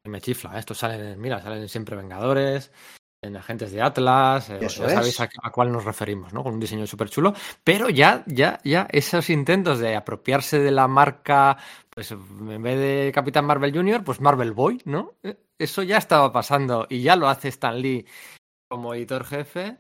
Me 0.06 0.22
chifla, 0.22 0.56
¿eh? 0.56 0.60
estos 0.60 0.78
salen, 0.78 1.20
mira, 1.20 1.42
salen 1.42 1.68
siempre 1.68 1.98
Vengadores, 1.98 2.72
en 3.22 3.36
Agentes 3.36 3.72
de 3.72 3.82
Atlas, 3.82 4.50
eh, 4.50 4.60
ya 4.62 4.70
sabéis 4.70 5.20
a, 5.20 5.30
cuál 5.52 5.72
nos 5.72 5.86
referimos, 5.86 6.34
¿no? 6.34 6.44
Con 6.44 6.54
un 6.54 6.60
diseño 6.60 6.86
súper 6.86 7.10
chulo, 7.10 7.34
pero 7.64 7.90
ya, 7.90 8.24
ya, 8.28 8.60
ya 8.64 8.88
esos 8.92 9.30
intentos 9.30 9.80
de 9.80 9.96
apropiarse 9.96 10.60
de 10.60 10.72
la 10.72 10.88
marca, 10.88 11.58
pues 11.90 12.12
en 12.12 12.62
vez 12.62 12.80
de 12.80 13.12
Capitán 13.14 13.46
Marvel 13.46 13.74
Jr., 13.74 14.04
pues 14.04 14.22
Marvel 14.22 14.54
Boy, 14.54 14.82
¿no? 14.86 15.16
Eh, 15.24 15.38
eso 15.58 15.84
ya 15.84 15.98
estaba 15.98 16.32
pasando 16.32 16.86
y 16.90 17.02
ya 17.02 17.16
lo 17.16 17.28
hace 17.28 17.48
Stan 17.48 17.82
Lee 17.82 18.06
como 18.70 18.94
editor 18.94 19.26
jefe 19.26 19.78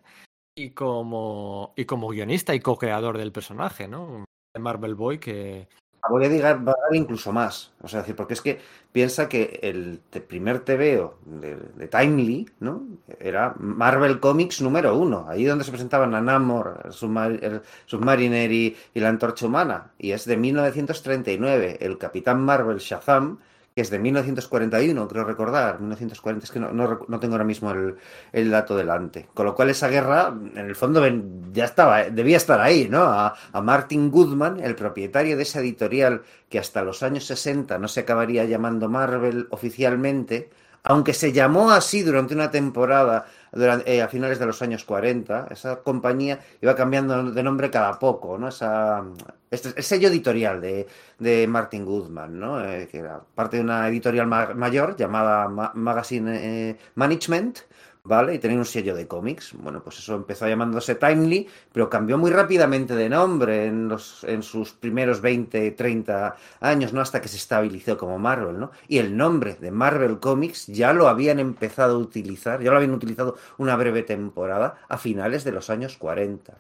y 0.56 0.72
como, 0.72 1.74
y 1.75 1.86
como 1.86 2.08
guionista 2.08 2.56
y 2.56 2.60
co-creador 2.60 3.17
del 3.17 3.32
personaje, 3.32 3.88
¿no? 3.88 4.25
De 4.56 4.60
Marvel 4.60 4.96
Boy 4.96 5.20
que, 5.20 5.67
Voy 6.09 6.25
a 6.25 6.29
llegar, 6.29 6.59
incluso 6.91 7.31
más. 7.31 7.73
O 7.81 7.87
sea, 7.87 8.01
decir, 8.01 8.15
porque 8.15 8.33
es 8.33 8.41
que 8.41 8.59
piensa 8.91 9.29
que 9.29 9.59
el 9.63 9.99
primer 10.27 10.59
TVO 10.59 11.19
de, 11.25 11.55
de, 11.55 11.87
Timely, 11.87 12.49
¿no? 12.59 12.87
Era 13.19 13.53
Marvel 13.57 14.19
Comics 14.19 14.61
número 14.61 14.97
uno. 14.97 15.25
Ahí 15.27 15.45
donde 15.45 15.63
se 15.63 15.71
presentaban 15.71 16.15
a 16.15 16.21
Namor, 16.21 16.81
el, 16.85 17.61
Submariner 17.85 18.51
y, 18.51 18.75
y, 18.93 18.99
la 18.99 19.09
Antorcha 19.09 19.45
Humana. 19.45 19.91
Y 19.97 20.11
es 20.11 20.25
de 20.25 20.37
1939. 20.37 21.77
El 21.81 21.97
Capitán 21.97 22.41
Marvel 22.43 22.77
Shazam 22.77 23.39
que 23.77 23.81
es 23.81 23.91
de 23.91 24.00
1941, 24.00 25.07
creo 25.07 25.24
recordar, 25.24 25.79
1940, 25.79 26.46
es 26.46 26.51
que 26.51 26.60
no, 26.60 26.72
no, 26.74 27.19
tengo 27.19 27.36
ahora 27.36 27.43
mismo 27.43 27.69
el, 27.69 27.96
el, 28.31 28.50
dato 28.50 28.75
delante. 28.75 29.27
Con 29.36 29.46
lo 29.46 29.53
cual 29.53 29.69
esa 29.69 29.88
guerra, 29.88 30.34
en 30.55 30.65
el 30.65 30.75
fondo, 30.75 31.05
ya 31.53 31.65
estaba, 31.65 32.05
debía 32.05 32.38
estar 32.38 32.60
ahí, 32.60 32.88
¿no? 32.89 33.03
A, 33.03 33.36
a, 33.51 33.62
Martin 33.62 34.10
Goodman, 34.10 34.62
el 34.62 34.74
propietario 34.74 35.38
de 35.38 35.43
esa 35.43 35.60
editorial 35.60 36.24
que 36.50 36.57
hasta 36.57 36.81
los 36.81 37.03
años 37.03 37.25
60 37.25 37.77
no 37.77 37.88
se 37.88 38.00
acabaría 38.00 38.46
llamando 38.46 38.89
Marvel 38.89 39.46
oficialmente, 39.51 40.50
aunque 40.88 41.13
se 41.13 41.34
llamó 41.34 41.72
así 41.72 42.01
durante 42.01 42.34
una 42.34 42.50
temporada 42.50 43.25
durante, 43.51 43.94
eh, 43.94 44.01
a 44.01 44.08
finales 44.08 44.39
de 44.39 44.46
los 44.46 44.62
años 44.62 44.86
40, 44.86 45.48
esa 45.51 45.82
compañía 45.82 46.39
iba 46.62 46.75
cambiando 46.75 47.32
de 47.32 47.44
nombre 47.44 47.70
cada 47.70 48.00
poco, 48.00 48.38
¿no? 48.38 48.48
Esa, 48.48 49.03
este, 49.51 49.74
el 49.75 49.84
sello 49.84 50.08
editorial 50.08 50.62
de, 50.62 50.88
de 51.20 51.46
Martin 51.48 51.84
Goodman, 51.84 52.39
¿no? 52.39 52.63
Eh, 52.63 52.88
que 52.89 53.00
era 53.00 53.20
parte 53.36 53.58
de 53.58 53.63
una 53.63 53.88
editorial 53.89 54.27
ma 54.27 54.53
mayor 54.53 54.96
llamada 54.96 55.50
Ma 55.50 55.72
Magazine 55.75 56.70
eh, 56.70 56.77
Management, 56.96 57.60
¿vale? 58.07 58.35
Y 58.35 58.39
tenía 58.39 58.57
un 58.57 58.65
sello 58.65 58.95
de 58.95 59.07
cómics. 59.07 59.53
Bueno, 59.53 59.83
pues 59.83 59.99
eso 59.99 60.15
empezó 60.15 60.47
llamándose 60.47 60.95
Timely, 60.95 61.47
pero 61.71 61.89
cambió 61.89 62.17
muy 62.17 62.31
rápidamente 62.31 62.95
de 62.95 63.09
nombre 63.09 63.65
en, 63.65 63.89
los, 63.89 64.23
en 64.23 64.41
sus 64.41 64.71
primeros 64.71 65.21
20, 65.21 65.71
30 65.71 66.35
años, 66.61 66.93
¿no? 66.93 67.01
Hasta 67.01 67.21
que 67.21 67.27
se 67.27 67.37
estabilizó 67.37 67.97
como 67.97 68.17
Marvel, 68.17 68.59
¿no? 68.59 68.71
Y 68.87 68.97
el 68.99 69.15
nombre 69.15 69.55
de 69.55 69.71
Marvel 69.71 70.19
Comics 70.19 70.67
ya 70.67 70.93
lo 70.93 71.07
habían 71.07 71.39
empezado 71.39 71.95
a 71.95 71.99
utilizar, 71.99 72.61
ya 72.61 72.71
lo 72.71 72.77
habían 72.77 72.93
utilizado 72.93 73.37
una 73.57 73.75
breve 73.75 74.03
temporada 74.03 74.77
a 74.87 74.97
finales 74.97 75.43
de 75.43 75.51
los 75.51 75.69
años 75.69 75.97
40. 75.97 76.53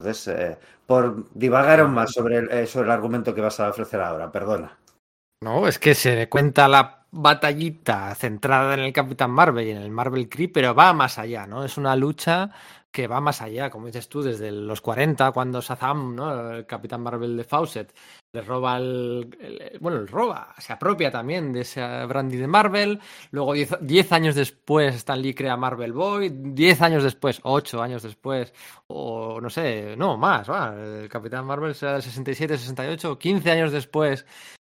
Entonces, 0.00 0.28
eh, 0.28 0.58
por 0.86 1.24
divagar 1.34 1.86
más 1.88 2.12
sobre 2.12 2.38
el, 2.38 2.50
eh, 2.50 2.66
sobre 2.66 2.86
el 2.86 2.92
argumento 2.92 3.34
que 3.34 3.40
vas 3.40 3.60
a 3.60 3.68
ofrecer 3.68 4.00
ahora, 4.00 4.32
perdona. 4.32 4.78
No, 5.42 5.68
es 5.68 5.78
que 5.78 5.94
se 5.94 6.28
cuenta 6.28 6.66
la 6.66 6.97
batallita 7.10 8.14
centrada 8.14 8.74
en 8.74 8.80
el 8.80 8.92
Capitán 8.92 9.30
Marvel 9.30 9.66
y 9.66 9.70
en 9.70 9.78
el 9.78 9.90
Marvel 9.90 10.28
Cree, 10.28 10.48
pero 10.48 10.74
va 10.74 10.92
más 10.92 11.18
allá, 11.18 11.46
¿no? 11.46 11.64
Es 11.64 11.78
una 11.78 11.96
lucha 11.96 12.50
que 12.90 13.06
va 13.06 13.20
más 13.20 13.42
allá, 13.42 13.70
como 13.70 13.86
dices 13.86 14.08
tú, 14.08 14.22
desde 14.22 14.50
los 14.50 14.80
40, 14.80 15.30
cuando 15.32 15.60
Shazam, 15.60 16.14
¿no? 16.14 16.50
El 16.52 16.66
Capitán 16.66 17.02
Marvel 17.02 17.36
de 17.36 17.44
Fawcett, 17.44 17.94
le 18.32 18.40
roba 18.40 18.78
el, 18.78 19.78
bueno, 19.80 19.98
el 19.98 20.08
roba, 20.08 20.54
se 20.58 20.72
apropia 20.72 21.10
también 21.10 21.52
de 21.52 21.60
ese 21.60 21.82
brandy 22.06 22.36
de 22.36 22.46
Marvel, 22.46 23.00
luego 23.30 23.52
10 23.52 24.12
años 24.12 24.34
después 24.34 24.94
Stan 24.96 25.20
Lee 25.20 25.34
crea 25.34 25.56
Marvel 25.56 25.92
Boy, 25.92 26.30
10 26.32 26.82
años 26.82 27.02
después, 27.02 27.40
8 27.42 27.82
años 27.82 28.02
después, 28.02 28.52
o 28.86 29.40
no 29.40 29.50
sé, 29.50 29.94
no, 29.96 30.16
más, 30.16 30.50
va, 30.50 30.74
el 30.74 31.08
Capitán 31.08 31.44
Marvel 31.44 31.74
será 31.74 31.92
del 31.92 32.02
67, 32.02 32.56
68, 32.56 33.18
15 33.18 33.50
años 33.50 33.70
después 33.70 34.24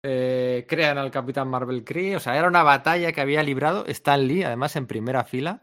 eh, 0.04 0.66
crean 0.68 0.98
al 0.98 1.10
Capitán 1.10 1.48
Marvel 1.48 1.84
Cree. 1.84 2.16
O 2.16 2.20
sea, 2.20 2.36
era 2.36 2.48
una 2.48 2.62
batalla 2.62 3.12
que 3.12 3.20
había 3.20 3.42
librado 3.42 3.86
Stan 3.86 4.26
Lee, 4.26 4.42
además 4.42 4.76
en 4.76 4.86
primera 4.86 5.24
fila, 5.24 5.62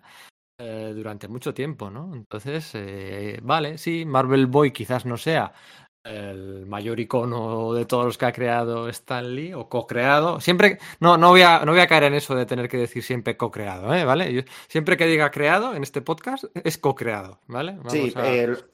eh, 0.57 0.93
durante 0.95 1.27
mucho 1.27 1.53
tiempo, 1.53 1.89
¿no? 1.89 2.13
Entonces, 2.13 2.71
eh, 2.73 3.39
vale, 3.41 3.77
sí, 3.77 4.05
Marvel 4.05 4.47
Boy 4.47 4.71
quizás 4.71 5.05
no 5.05 5.17
sea 5.17 5.53
el 6.05 6.65
mayor 6.65 6.99
icono 6.99 7.73
de 7.73 7.85
todos 7.85 8.05
los 8.05 8.17
que 8.17 8.25
ha 8.25 8.31
creado 8.31 8.87
Stan 8.87 9.35
Lee 9.35 9.53
o 9.53 9.67
co-creado. 9.67 10.39
Siempre, 10.39 10.79
no, 10.99 11.17
no 11.17 11.29
voy, 11.29 11.41
a, 11.41 11.65
no 11.65 11.73
voy 11.73 11.81
a 11.81 11.87
caer 11.87 12.03
en 12.03 12.13
eso 12.13 12.35
de 12.35 12.45
tener 12.45 12.69
que 12.69 12.77
decir 12.77 13.03
siempre 13.03 13.37
co-creado, 13.37 13.93
¿eh? 13.93 14.05
¿vale? 14.05 14.45
siempre 14.67 14.95
que 14.97 15.05
diga 15.05 15.29
creado 15.29 15.75
en 15.75 15.83
este 15.83 16.01
podcast 16.01 16.45
es 16.63 16.77
co-creado, 16.77 17.39
¿vale? 17.47 17.77
sí, 17.89 18.13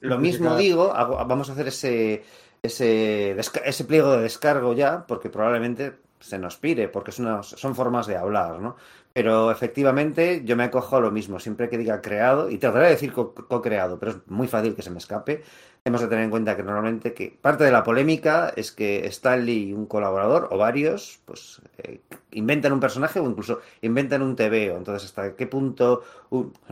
lo 0.00 0.18
mismo 0.18 0.56
digo, 0.56 0.92
vamos 0.92 1.50
a 1.50 1.52
hacer 1.52 1.68
ese 1.68 2.24
ese, 2.62 3.36
ese 3.64 3.84
pliego 3.84 4.12
de 4.12 4.22
descargo 4.22 4.74
ya, 4.74 5.06
porque 5.06 5.30
probablemente 5.30 5.94
se 6.20 6.38
nos 6.38 6.56
pire, 6.56 6.88
porque 6.88 7.12
son 7.12 7.74
formas 7.74 8.06
de 8.06 8.16
hablar, 8.16 8.60
¿no? 8.60 8.76
Pero 9.12 9.50
efectivamente 9.50 10.42
yo 10.44 10.56
me 10.56 10.64
acojo 10.64 10.96
a 10.96 11.00
lo 11.00 11.10
mismo, 11.10 11.38
siempre 11.38 11.68
que 11.68 11.78
diga 11.78 12.00
creado, 12.00 12.50
y 12.50 12.58
voy 12.58 12.80
a 12.80 12.88
decir 12.88 13.12
co-creado, 13.12 13.98
pero 13.98 14.12
es 14.12 14.18
muy 14.26 14.48
fácil 14.48 14.74
que 14.74 14.82
se 14.82 14.90
me 14.90 14.98
escape, 14.98 15.42
tenemos 15.86 16.02
que 16.02 16.08
tener 16.08 16.24
en 16.24 16.30
cuenta 16.30 16.56
que 16.56 16.64
normalmente 16.64 17.14
que 17.14 17.38
parte 17.40 17.62
de 17.62 17.70
la 17.70 17.84
polémica 17.84 18.52
es 18.56 18.72
que 18.72 19.06
Stanley 19.06 19.68
y 19.68 19.72
un 19.72 19.86
colaborador, 19.86 20.48
o 20.50 20.58
varios, 20.58 21.20
pues 21.24 21.62
eh, 21.78 22.00
inventan 22.32 22.72
un 22.72 22.80
personaje 22.80 23.20
o 23.20 23.30
incluso 23.30 23.60
inventan 23.82 24.22
un 24.22 24.34
TVO. 24.34 24.78
Entonces, 24.78 25.04
¿hasta 25.04 25.36
qué 25.36 25.46
punto? 25.46 26.02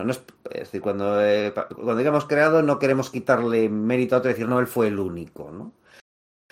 es, 0.08 0.20
decir, 0.52 0.80
cuando, 0.80 1.24
eh, 1.24 1.54
cuando 1.54 1.94
digamos 1.94 2.24
creado 2.24 2.60
no 2.62 2.80
queremos 2.80 3.08
quitarle 3.08 3.68
mérito 3.68 4.16
a 4.16 4.18
otro 4.18 4.30
y 4.30 4.34
decir, 4.34 4.48
no, 4.48 4.58
él 4.58 4.66
fue 4.66 4.88
el 4.88 4.98
único, 4.98 5.48
¿no? 5.52 5.70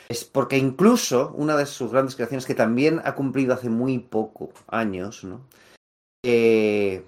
Es 0.08 0.24
porque 0.24 0.56
incluso 0.56 1.32
una 1.34 1.56
de 1.56 1.66
sus 1.66 1.90
grandes 1.90 2.14
creaciones 2.14 2.46
que 2.46 2.54
también 2.54 3.02
ha 3.04 3.16
cumplido 3.16 3.54
hace 3.54 3.70
muy 3.70 3.98
poco 3.98 4.52
años, 4.68 5.24
¿no? 5.24 5.40
Eh, 6.24 7.02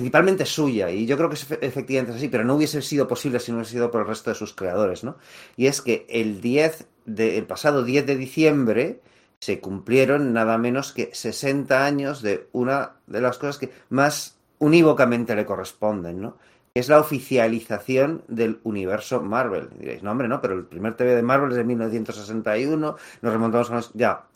principalmente 0.00 0.46
suya, 0.46 0.90
y 0.90 1.04
yo 1.04 1.18
creo 1.18 1.28
que 1.28 1.34
es 1.34 1.46
efectivamente 1.60 2.16
así, 2.16 2.28
pero 2.28 2.42
no 2.42 2.54
hubiese 2.54 2.80
sido 2.80 3.06
posible 3.06 3.38
si 3.38 3.52
no 3.52 3.58
hubiese 3.58 3.72
sido 3.72 3.90
por 3.90 4.00
el 4.00 4.06
resto 4.06 4.30
de 4.30 4.34
sus 4.34 4.54
creadores, 4.54 5.04
¿no? 5.04 5.18
Y 5.58 5.66
es 5.66 5.82
que 5.82 6.06
el 6.08 6.40
10 6.40 6.86
de, 7.04 7.36
el 7.36 7.44
pasado 7.44 7.84
10 7.84 8.06
de 8.06 8.16
diciembre 8.16 9.00
se 9.40 9.60
cumplieron 9.60 10.32
nada 10.32 10.56
menos 10.56 10.92
que 10.92 11.10
60 11.12 11.84
años 11.84 12.22
de 12.22 12.48
una 12.52 12.92
de 13.06 13.20
las 13.20 13.36
cosas 13.36 13.58
que 13.58 13.70
más 13.90 14.38
unívocamente 14.58 15.36
le 15.36 15.44
corresponden, 15.44 16.22
¿no? 16.22 16.38
es 16.72 16.88
la 16.88 17.00
oficialización 17.00 18.22
del 18.28 18.60
universo 18.62 19.20
Marvel. 19.20 19.68
diréis, 19.78 20.02
no, 20.02 20.12
hombre, 20.12 20.28
no, 20.28 20.40
pero 20.40 20.54
el 20.54 20.64
primer 20.64 20.96
TV 20.96 21.14
de 21.16 21.22
Marvel 21.22 21.50
es 21.50 21.56
de 21.56 21.64
1961, 21.64 22.96
nos 23.22 23.32
remontamos 23.32 23.70
a 23.70 23.74
los... 23.74 23.92
Ya, 23.92 24.26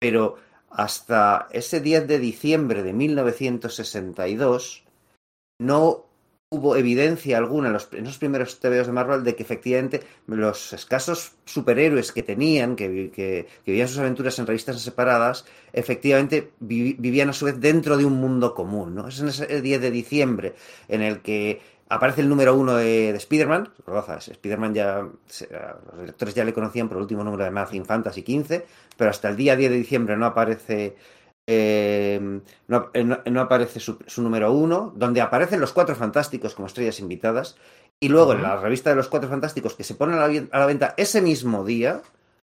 pero 0.00 0.36
hasta 0.70 1.46
ese 1.52 1.80
10 1.80 2.08
de 2.08 2.18
diciembre 2.18 2.82
de 2.82 2.94
1962 2.94 4.83
no 5.64 6.04
hubo 6.54 6.76
evidencia 6.76 7.36
alguna 7.38 7.68
en, 7.68 7.72
los, 7.72 7.88
esos 7.92 8.18
primeros 8.18 8.60
TVOs 8.60 8.86
de 8.86 8.92
Marvel 8.92 9.24
de 9.24 9.34
que 9.34 9.42
efectivamente 9.42 10.02
los 10.26 10.72
escasos 10.72 11.32
superhéroes 11.44 12.12
que 12.12 12.22
tenían, 12.22 12.76
que, 12.76 13.10
que, 13.10 13.46
vivían 13.66 13.88
sus 13.88 13.98
aventuras 13.98 14.38
en 14.38 14.46
revistas 14.46 14.80
separadas, 14.80 15.44
efectivamente 15.72 16.52
vivían 16.60 17.30
a 17.30 17.32
su 17.32 17.46
vez 17.46 17.58
dentro 17.58 17.96
de 17.96 18.04
un 18.04 18.14
mundo 18.14 18.54
común. 18.54 18.94
¿no? 18.94 19.08
Es 19.08 19.20
en 19.20 19.28
ese 19.28 19.60
10 19.60 19.80
de 19.80 19.90
diciembre 19.90 20.54
en 20.88 21.02
el 21.02 21.20
que 21.20 21.60
aparece 21.88 22.20
el 22.20 22.28
número 22.28 22.54
uno 22.54 22.76
de, 22.76 23.12
de 23.12 23.18
Spider-Man. 23.18 23.70
Spider-Man 24.18 24.74
ya, 24.74 25.00
los 25.00 26.06
lectores 26.06 26.34
ya 26.34 26.44
le 26.44 26.52
conocían 26.52 26.88
por 26.88 26.98
el 26.98 27.02
último 27.02 27.24
número 27.24 27.42
de 27.42 27.48
Amazing 27.48 27.84
Fantasy 27.84 28.22
15, 28.22 28.64
pero 28.96 29.10
hasta 29.10 29.28
el 29.28 29.36
día 29.36 29.56
10 29.56 29.70
de 29.70 29.76
diciembre 29.76 30.16
no 30.16 30.26
aparece 30.26 30.96
eh, 31.46 32.40
eh, 32.94 33.04
no, 33.04 33.40
aparece 33.40 33.80
su, 33.80 33.98
número 34.18 34.52
uno, 34.52 34.92
donde 34.96 35.20
aparecen 35.20 35.60
los 35.60 35.72
cuatro 35.72 35.94
fantásticos 35.94 36.54
como 36.54 36.66
estrellas 36.66 37.00
invitadas, 37.00 37.56
y 38.00 38.08
luego 38.08 38.32
en 38.32 38.42
la 38.42 38.56
revista 38.56 38.90
de 38.90 38.96
los 38.96 39.08
cuatro 39.08 39.28
fantásticos 39.28 39.74
que 39.74 39.84
se 39.84 39.94
ponen 39.94 40.18
a 40.18 40.58
la, 40.58 40.66
venta 40.66 40.94
ese 40.96 41.22
mismo 41.22 41.64
día, 41.64 42.02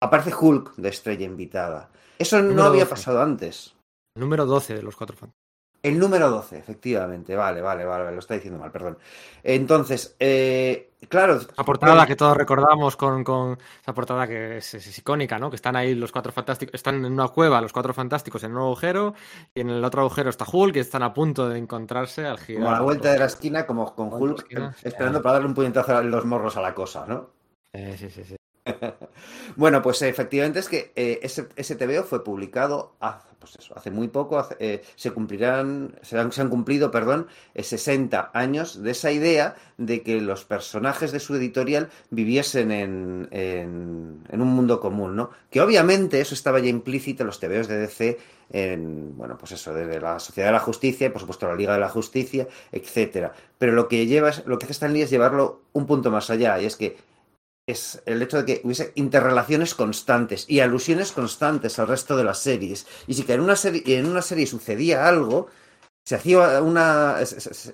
aparece 0.00 0.34
Hulk 0.38 0.76
de 0.76 0.88
estrella 0.88 1.26
invitada. 1.26 1.90
Eso 2.18 2.42
no 2.42 2.64
había 2.64 2.88
pasado 2.88 3.22
antes. 3.22 3.74
Número 4.16 4.44
12 4.44 4.74
de 4.74 4.82
los 4.82 4.96
cuatro 4.96 5.16
fantásticos. 5.16 5.39
El 5.82 5.98
número 5.98 6.30
12, 6.30 6.58
efectivamente. 6.58 7.34
Vale, 7.34 7.62
vale, 7.62 7.84
vale, 7.84 8.12
lo 8.12 8.18
está 8.18 8.34
diciendo 8.34 8.58
mal, 8.58 8.70
perdón. 8.70 8.98
Entonces, 9.42 10.14
eh, 10.20 10.90
claro. 11.08 11.36
Esa 11.36 11.64
portada 11.64 12.06
que 12.06 12.16
todos 12.16 12.36
recordamos 12.36 12.96
con, 12.96 13.24
con 13.24 13.58
esa 13.80 13.94
portada 13.94 14.26
que 14.26 14.58
es, 14.58 14.98
icónica, 14.98 15.38
¿no? 15.38 15.48
Que 15.48 15.56
están 15.56 15.76
ahí 15.76 15.94
los 15.94 16.12
cuatro 16.12 16.32
fantásticos, 16.32 16.74
están 16.74 16.96
en 16.96 17.12
una 17.12 17.28
cueva 17.28 17.62
los 17.62 17.72
cuatro 17.72 17.94
fantásticos 17.94 18.44
en 18.44 18.52
un 18.52 18.58
agujero 18.58 19.14
y 19.54 19.60
en 19.60 19.70
el 19.70 19.82
otro 19.82 20.02
agujero 20.02 20.28
está 20.28 20.44
Hulk 20.50 20.76
y 20.76 20.80
están 20.80 21.02
a 21.02 21.14
punto 21.14 21.48
de 21.48 21.58
encontrarse 21.58 22.26
al 22.26 22.38
girar. 22.38 22.62
Como 22.62 22.74
a 22.74 22.78
la 22.78 22.82
vuelta 22.82 23.12
de 23.12 23.18
la 23.18 23.26
esquina, 23.26 23.66
como 23.66 23.94
con 23.94 24.12
Hulk 24.12 24.46
esperando 24.82 25.22
para 25.22 25.34
darle 25.34 25.48
un 25.48 25.54
puñetazo 25.54 25.96
a 25.96 26.02
los 26.02 26.24
morros 26.26 26.58
a 26.58 26.60
la 26.60 26.74
cosa, 26.74 27.06
¿no? 27.06 27.30
sí, 27.72 28.10
sí, 28.10 28.24
sí. 28.24 28.39
bueno, 29.56 29.82
pues 29.82 30.02
efectivamente 30.02 30.58
es 30.58 30.68
que 30.68 30.92
eh, 30.96 31.20
ese, 31.22 31.48
ese 31.56 31.76
TVO 31.76 32.04
fue 32.04 32.24
publicado 32.24 32.94
hace, 33.00 33.30
pues 33.40 33.56
eso, 33.56 33.74
hace 33.76 33.90
muy 33.90 34.08
poco, 34.08 34.46
eh, 34.58 34.82
se 34.96 35.10
cumplirán, 35.12 35.96
se 36.02 36.18
han, 36.18 36.48
cumplido, 36.50 36.90
perdón, 36.90 37.26
eh, 37.54 37.62
60 37.62 38.30
años 38.34 38.82
de 38.82 38.90
esa 38.90 39.10
idea 39.10 39.56
de 39.78 40.02
que 40.02 40.20
los 40.20 40.44
personajes 40.44 41.10
de 41.10 41.20
su 41.20 41.34
editorial 41.34 41.88
viviesen 42.10 42.70
en, 42.70 43.28
un 44.30 44.48
mundo 44.48 44.78
común, 44.80 45.16
¿no? 45.16 45.30
Que 45.50 45.60
obviamente 45.60 46.20
eso 46.20 46.34
estaba 46.34 46.60
ya 46.60 46.68
implícito 46.68 47.22
en 47.22 47.28
los 47.28 47.40
TVOs 47.40 47.68
de 47.68 47.78
DC 47.78 48.18
en, 48.52 49.16
bueno, 49.16 49.38
pues 49.38 49.52
eso, 49.52 49.72
desde 49.72 50.00
la 50.00 50.18
Sociedad 50.18 50.48
de 50.48 50.52
la 50.52 50.60
Justicia, 50.60 51.06
y 51.06 51.10
por 51.10 51.20
supuesto 51.20 51.46
la 51.46 51.54
Liga 51.54 51.72
de 51.74 51.80
la 51.80 51.88
Justicia, 51.88 52.46
etcétera. 52.72 53.32
Pero 53.58 53.72
lo 53.72 53.88
que 53.88 54.06
lleva, 54.06 54.32
lo 54.44 54.58
que 54.58 54.64
hace 54.64 54.72
Stan 54.72 54.92
Lee 54.92 55.02
es 55.02 55.10
llevarlo 55.10 55.62
un 55.72 55.86
punto 55.86 56.10
más 56.10 56.30
allá, 56.30 56.60
y 56.60 56.66
es 56.66 56.76
que 56.76 56.96
es 57.66 58.02
el 58.06 58.22
hecho 58.22 58.38
de 58.38 58.44
que 58.44 58.60
hubiese 58.64 58.92
interrelaciones 58.94 59.74
constantes 59.74 60.44
y 60.48 60.60
alusiones 60.60 61.12
constantes 61.12 61.78
al 61.78 61.88
resto 61.88 62.16
de 62.16 62.24
las 62.24 62.38
series. 62.38 62.86
Y 63.06 63.14
si 63.14 63.22
que 63.22 63.34
en 63.34 63.40
una 63.40 63.56
serie, 63.56 63.82
en 63.98 64.06
una 64.06 64.22
serie 64.22 64.46
sucedía 64.46 65.06
algo, 65.06 65.48
se 66.04 66.16
hacía 66.16 66.60
una. 66.62 67.16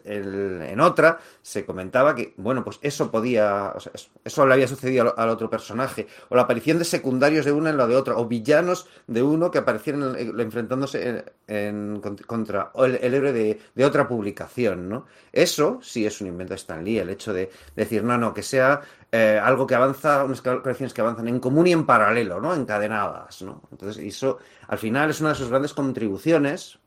En 0.04 0.80
otra 0.80 1.18
se 1.42 1.64
comentaba 1.64 2.14
que, 2.14 2.34
bueno, 2.36 2.64
pues 2.64 2.78
eso 2.82 3.10
podía. 3.10 3.72
O 3.74 3.80
sea, 3.80 3.92
eso 4.24 4.46
le 4.46 4.54
había 4.54 4.68
sucedido 4.68 5.14
al, 5.16 5.28
otro 5.30 5.48
personaje. 5.48 6.06
O 6.28 6.36
la 6.36 6.42
aparición 6.42 6.78
de 6.78 6.84
secundarios 6.84 7.44
de 7.44 7.52
una 7.52 7.70
en 7.70 7.76
la 7.76 7.86
de 7.86 7.96
otra. 7.96 8.16
O 8.16 8.26
villanos 8.26 8.88
de 9.06 9.22
uno 9.22 9.50
que 9.50 9.58
aparecían 9.58 10.16
en, 10.16 10.40
enfrentándose 10.40 11.08
en, 11.08 11.24
en, 11.46 12.00
contra 12.26 12.72
el, 12.74 12.96
el 12.96 13.14
héroe 13.14 13.32
de, 13.32 13.60
de, 13.74 13.84
otra 13.84 14.08
publicación, 14.08 14.88
¿no? 14.88 15.06
Eso 15.32 15.78
sí 15.82 16.04
es 16.04 16.20
un 16.20 16.26
invento 16.26 16.52
de 16.52 16.56
Stan 16.56 16.84
Lee, 16.84 16.98
el 16.98 17.10
hecho 17.10 17.32
de 17.32 17.50
decir, 17.74 18.02
no, 18.02 18.18
no, 18.18 18.34
que 18.34 18.42
sea 18.42 18.82
eh, 19.12 19.40
algo 19.42 19.66
que 19.66 19.74
avanza, 19.76 20.24
unas 20.24 20.42
colecciones 20.42 20.92
que 20.92 21.00
avanzan 21.00 21.28
en 21.28 21.40
común 21.40 21.68
y 21.68 21.72
en 21.72 21.86
paralelo, 21.86 22.40
¿no? 22.40 22.54
Encadenadas, 22.54 23.40
¿no? 23.42 23.62
Entonces, 23.70 24.04
eso 24.04 24.38
al 24.66 24.78
final 24.78 25.10
es 25.10 25.20
una 25.20 25.30
de 25.30 25.36
sus 25.36 25.48
grandes 25.48 25.72
contribuciones 25.72 26.80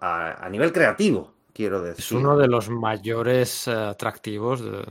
a, 0.00 0.44
a, 0.44 0.48
nivel 0.48 0.72
creativo, 0.72 1.34
quiero 1.52 1.82
decir. 1.82 2.04
Es 2.04 2.12
uno 2.12 2.36
de 2.36 2.48
los 2.48 2.68
mayores 2.68 3.66
uh, 3.66 3.90
atractivos, 3.90 4.62
de, 4.62 4.84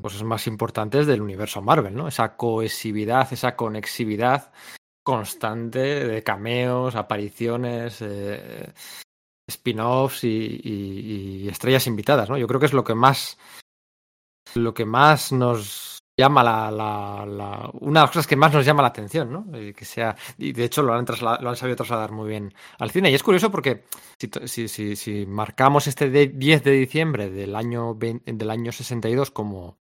cosas 0.00 0.22
más 0.22 0.46
importantes 0.46 1.06
del 1.06 1.22
universo 1.22 1.62
Marvel, 1.62 1.94
¿no? 1.94 2.08
Esa 2.08 2.36
cohesividad, 2.36 3.32
esa 3.32 3.56
conexividad 3.56 4.52
constante 5.02 6.06
de 6.06 6.22
cameos, 6.22 6.94
apariciones, 6.94 8.00
eh, 8.02 8.72
spin-offs 9.48 10.24
y, 10.24 10.60
y, 10.62 11.42
y, 11.44 11.48
estrellas 11.48 11.86
invitadas, 11.86 12.28
¿no? 12.28 12.38
Yo 12.38 12.46
creo 12.46 12.60
que 12.60 12.66
es 12.66 12.72
lo 12.72 12.84
que 12.84 12.94
más 12.94 13.38
lo 14.54 14.74
que 14.74 14.84
más 14.84 15.32
nos 15.32 15.99
llama 16.20 16.42
la, 16.42 16.70
la, 16.70 17.24
la, 17.26 17.70
una 17.80 18.00
de 18.00 18.04
las 18.04 18.10
cosas 18.10 18.26
que 18.26 18.36
más 18.36 18.52
nos 18.52 18.66
llama 18.66 18.82
la 18.82 18.88
atención, 18.88 19.32
¿no? 19.32 19.58
Y 19.58 19.72
que 19.72 19.86
sea, 19.86 20.14
y 20.36 20.52
de 20.52 20.64
hecho 20.64 20.82
lo 20.82 20.92
han, 20.92 21.06
lo 21.40 21.48
han 21.48 21.56
sabido 21.56 21.76
trasladar 21.76 22.12
muy 22.12 22.28
bien 22.28 22.52
al 22.78 22.90
cine. 22.90 23.10
Y 23.10 23.14
es 23.14 23.22
curioso 23.22 23.50
porque 23.50 23.84
si, 24.18 24.28
si, 24.46 24.68
si, 24.68 24.96
si 24.96 25.26
marcamos 25.26 25.86
este 25.86 26.10
de 26.10 26.28
10 26.28 26.62
de 26.62 26.72
diciembre 26.72 27.30
del 27.30 27.56
año, 27.56 27.94
20, 27.94 28.32
del 28.34 28.50
año 28.50 28.70
62 28.70 29.30
como 29.30 29.78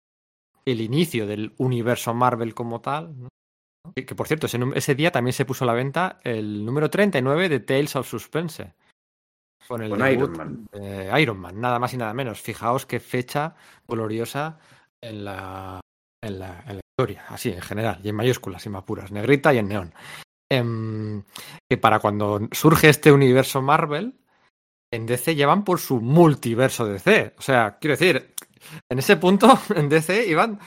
el 0.65 0.79
inicio 0.79 1.27
del 1.27 1.53
universo 1.57 2.13
Marvel 2.13 2.53
como 2.53 2.79
tal, 2.79 3.19
¿no? 3.19 3.29
que, 3.93 4.05
que, 4.05 4.15
por 4.15 4.27
cierto, 4.27 4.45
ese, 4.45 4.59
ese, 4.75 4.95
día 4.95 5.11
también 5.11 5.33
se 5.33 5.45
puso 5.45 5.65
a 5.65 5.67
la 5.67 5.73
venta 5.73 6.19
el 6.23 6.65
número 6.65 6.89
39 6.89 7.49
de 7.49 7.59
Tales 7.59 7.95
of 7.97 8.07
Suspense. 8.07 8.73
Con, 9.67 9.83
el 9.83 9.89
con 9.89 10.09
Iron 10.09 10.31
Man. 10.31 10.67
Eh, 10.71 11.11
Iron 11.19 11.37
Man, 11.37 11.59
nada 11.59 11.79
más 11.79 11.93
y 11.93 11.97
nada 11.97 12.13
menos. 12.13 12.41
Fijaos 12.41 12.85
qué 12.85 12.99
fecha 12.99 13.55
gloriosa 13.87 14.57
en 15.01 15.25
la, 15.25 15.81
en 16.21 16.39
la, 16.39 16.63
historia, 16.97 17.25
así 17.29 17.49
en 17.49 17.61
general, 17.61 17.99
y 18.03 18.09
en 18.09 18.15
mayúsculas 18.15 18.65
y 18.65 18.69
mapuras, 18.69 19.11
negrita 19.11 19.53
y 19.53 19.57
en 19.57 19.67
neón. 19.67 19.93
Eh, 20.51 21.21
que 21.69 21.77
para 21.77 21.99
cuando 21.99 22.41
surge 22.51 22.89
este 22.89 23.11
universo 23.11 23.61
Marvel, 23.61 24.19
en 24.91 25.05
DC 25.05 25.35
llevan 25.35 25.63
por 25.63 25.79
su 25.79 26.01
multiverso 26.01 26.85
DC. 26.85 27.35
O 27.37 27.41
sea, 27.41 27.77
quiero 27.79 27.95
decir, 27.95 28.33
en 28.89 28.99
ese 28.99 29.17
punto 29.17 29.59
en 29.75 29.89
DC 29.89 30.27
iban 30.27 30.59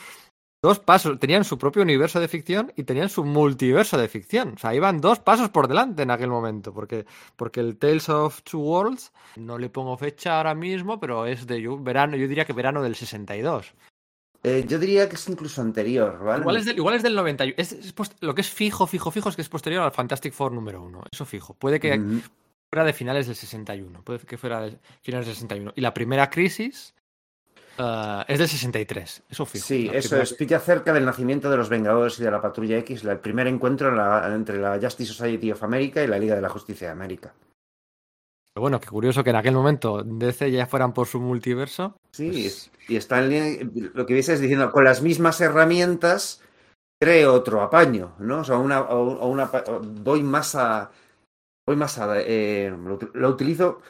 dos 0.63 0.79
pasos, 0.79 1.19
tenían 1.19 1.45
su 1.45 1.59
propio 1.59 1.83
universo 1.83 2.21
de 2.21 2.29
ficción 2.29 2.73
y 2.77 2.85
tenían 2.85 3.09
su 3.09 3.25
multiverso 3.25 3.99
de 3.99 4.09
ficción. 4.09 4.55
O 4.57 4.59
sea, 4.59 4.75
iban 4.75 5.01
dos 5.01 5.19
pasos 5.19 5.51
por 5.51 5.67
delante 5.67 6.03
en 6.05 6.13
aquel 6.13 6.31
momento, 6.31 6.73
porque, 6.73 7.05
porque 7.37 7.61
el 7.61 7.77
Tales 7.79 8.09
of 8.09 8.43
Two 8.43 8.61
Worlds, 8.61 9.13
no 9.37 9.59
le 9.59 9.71
pongo 9.71 9.97
fecha 9.97 10.37
ahora 10.37 10.55
mismo, 10.55 11.01
pero 11.01 11.27
es 11.27 11.47
de 11.49 11.67
verano, 11.81 12.17
yo 12.17 12.29
diría 12.29 12.45
que 12.45 12.53
verano 12.53 12.81
del 12.81 12.95
62. 12.95 13.75
Eh, 14.45 14.65
yo 14.67 14.79
diría 14.79 15.09
que 15.09 15.15
es 15.15 15.29
incluso 15.29 15.61
anterior, 15.61 16.19
¿vale? 16.23 16.41
Igual 16.41 16.57
es 16.57 16.65
del, 16.65 16.77
igual 16.77 16.95
es 16.97 17.03
del 17.03 17.15
91. 17.15 17.55
Es, 17.57 17.73
es 17.73 17.93
post, 17.93 18.15
lo 18.21 18.35
que 18.35 18.41
es 18.41 18.51
fijo, 18.51 18.87
fijo, 18.87 19.11
fijo 19.11 19.29
es 19.29 19.37
que 19.37 19.43
es 19.43 19.49
posterior 19.49 19.83
al 19.85 19.93
Fantastic 19.93 20.33
Four 20.33 20.53
número 20.53 20.83
uno. 20.83 21.05
Eso 21.11 21.25
fijo. 21.25 21.55
Puede 21.55 21.79
que 21.79 21.97
mm 21.97 22.11
-hmm. 22.11 22.23
fuera 22.69 22.85
de 22.85 22.93
finales 22.93 23.27
del 23.27 23.37
61. 23.37 24.03
Puede 24.03 24.19
que 24.21 24.37
fuera 24.37 24.61
de 24.61 24.79
finales 25.01 25.27
del 25.27 25.37
61. 25.37 25.73
Y 25.77 25.81
la 25.81 25.95
primera 25.95 26.29
crisis 26.29 26.95
Uh, 27.79 28.23
es 28.29 28.39
del 28.39 28.49
63, 28.49 29.23
eso 29.31 29.47
fijo. 29.47 29.67
Sí, 29.67 29.91
eso 29.93 30.21
es. 30.21 30.35
Pilla 30.35 30.61
cerca 30.61 30.93
del 30.93 31.07
nacimiento 31.07 31.51
de 31.51 31.57
los 31.57 31.71
Vengadores 31.71 32.19
y 32.21 32.23
de 32.23 32.31
la 32.31 32.41
Patrulla 32.41 32.77
X, 32.79 33.03
el 33.05 33.19
primer 33.19 33.47
encuentro 33.47 33.91
la, 33.95 34.31
entre 34.35 34.59
la 34.59 34.79
Justice 34.81 35.13
Society 35.13 35.51
of 35.53 35.63
America 35.63 36.03
y 36.03 36.07
la 36.07 36.19
Liga 36.19 36.35
de 36.35 36.43
la 36.43 36.51
Justicia 36.51 36.89
de 36.89 36.93
América. 36.93 37.33
Pero 38.55 38.63
bueno, 38.63 38.81
qué 38.81 38.89
curioso 38.89 39.25
que 39.25 39.31
en 39.31 39.37
aquel 39.37 39.55
momento 39.55 40.03
DC 40.05 40.51
ya 40.51 40.67
fueran 40.67 40.93
por 40.93 41.07
su 41.07 41.21
multiverso. 41.21 41.97
Sí, 42.13 42.31
pues... 42.31 42.71
y 42.89 42.97
Stanley, 42.97 43.91
lo 43.95 44.05
que 44.05 44.15
viese 44.15 44.35
es 44.35 44.41
diciendo, 44.41 44.71
con 44.71 44.85
las 44.85 45.03
mismas 45.03 45.41
herramientas 45.41 46.43
creo 47.01 47.35
otro 47.35 47.63
apaño, 47.63 48.15
¿no? 48.21 48.41
O 48.41 48.45
sea, 48.45 48.59
una, 48.59 48.83
o 48.83 49.27
una, 49.27 49.51
voy 50.03 50.23
más 50.23 50.55
a. 50.55 50.91
Voy 51.67 51.77
más 51.77 51.99
a. 51.99 52.21
Eh, 52.21 52.71
lo, 52.71 52.99
lo 53.15 53.29
utilizo 53.29 53.81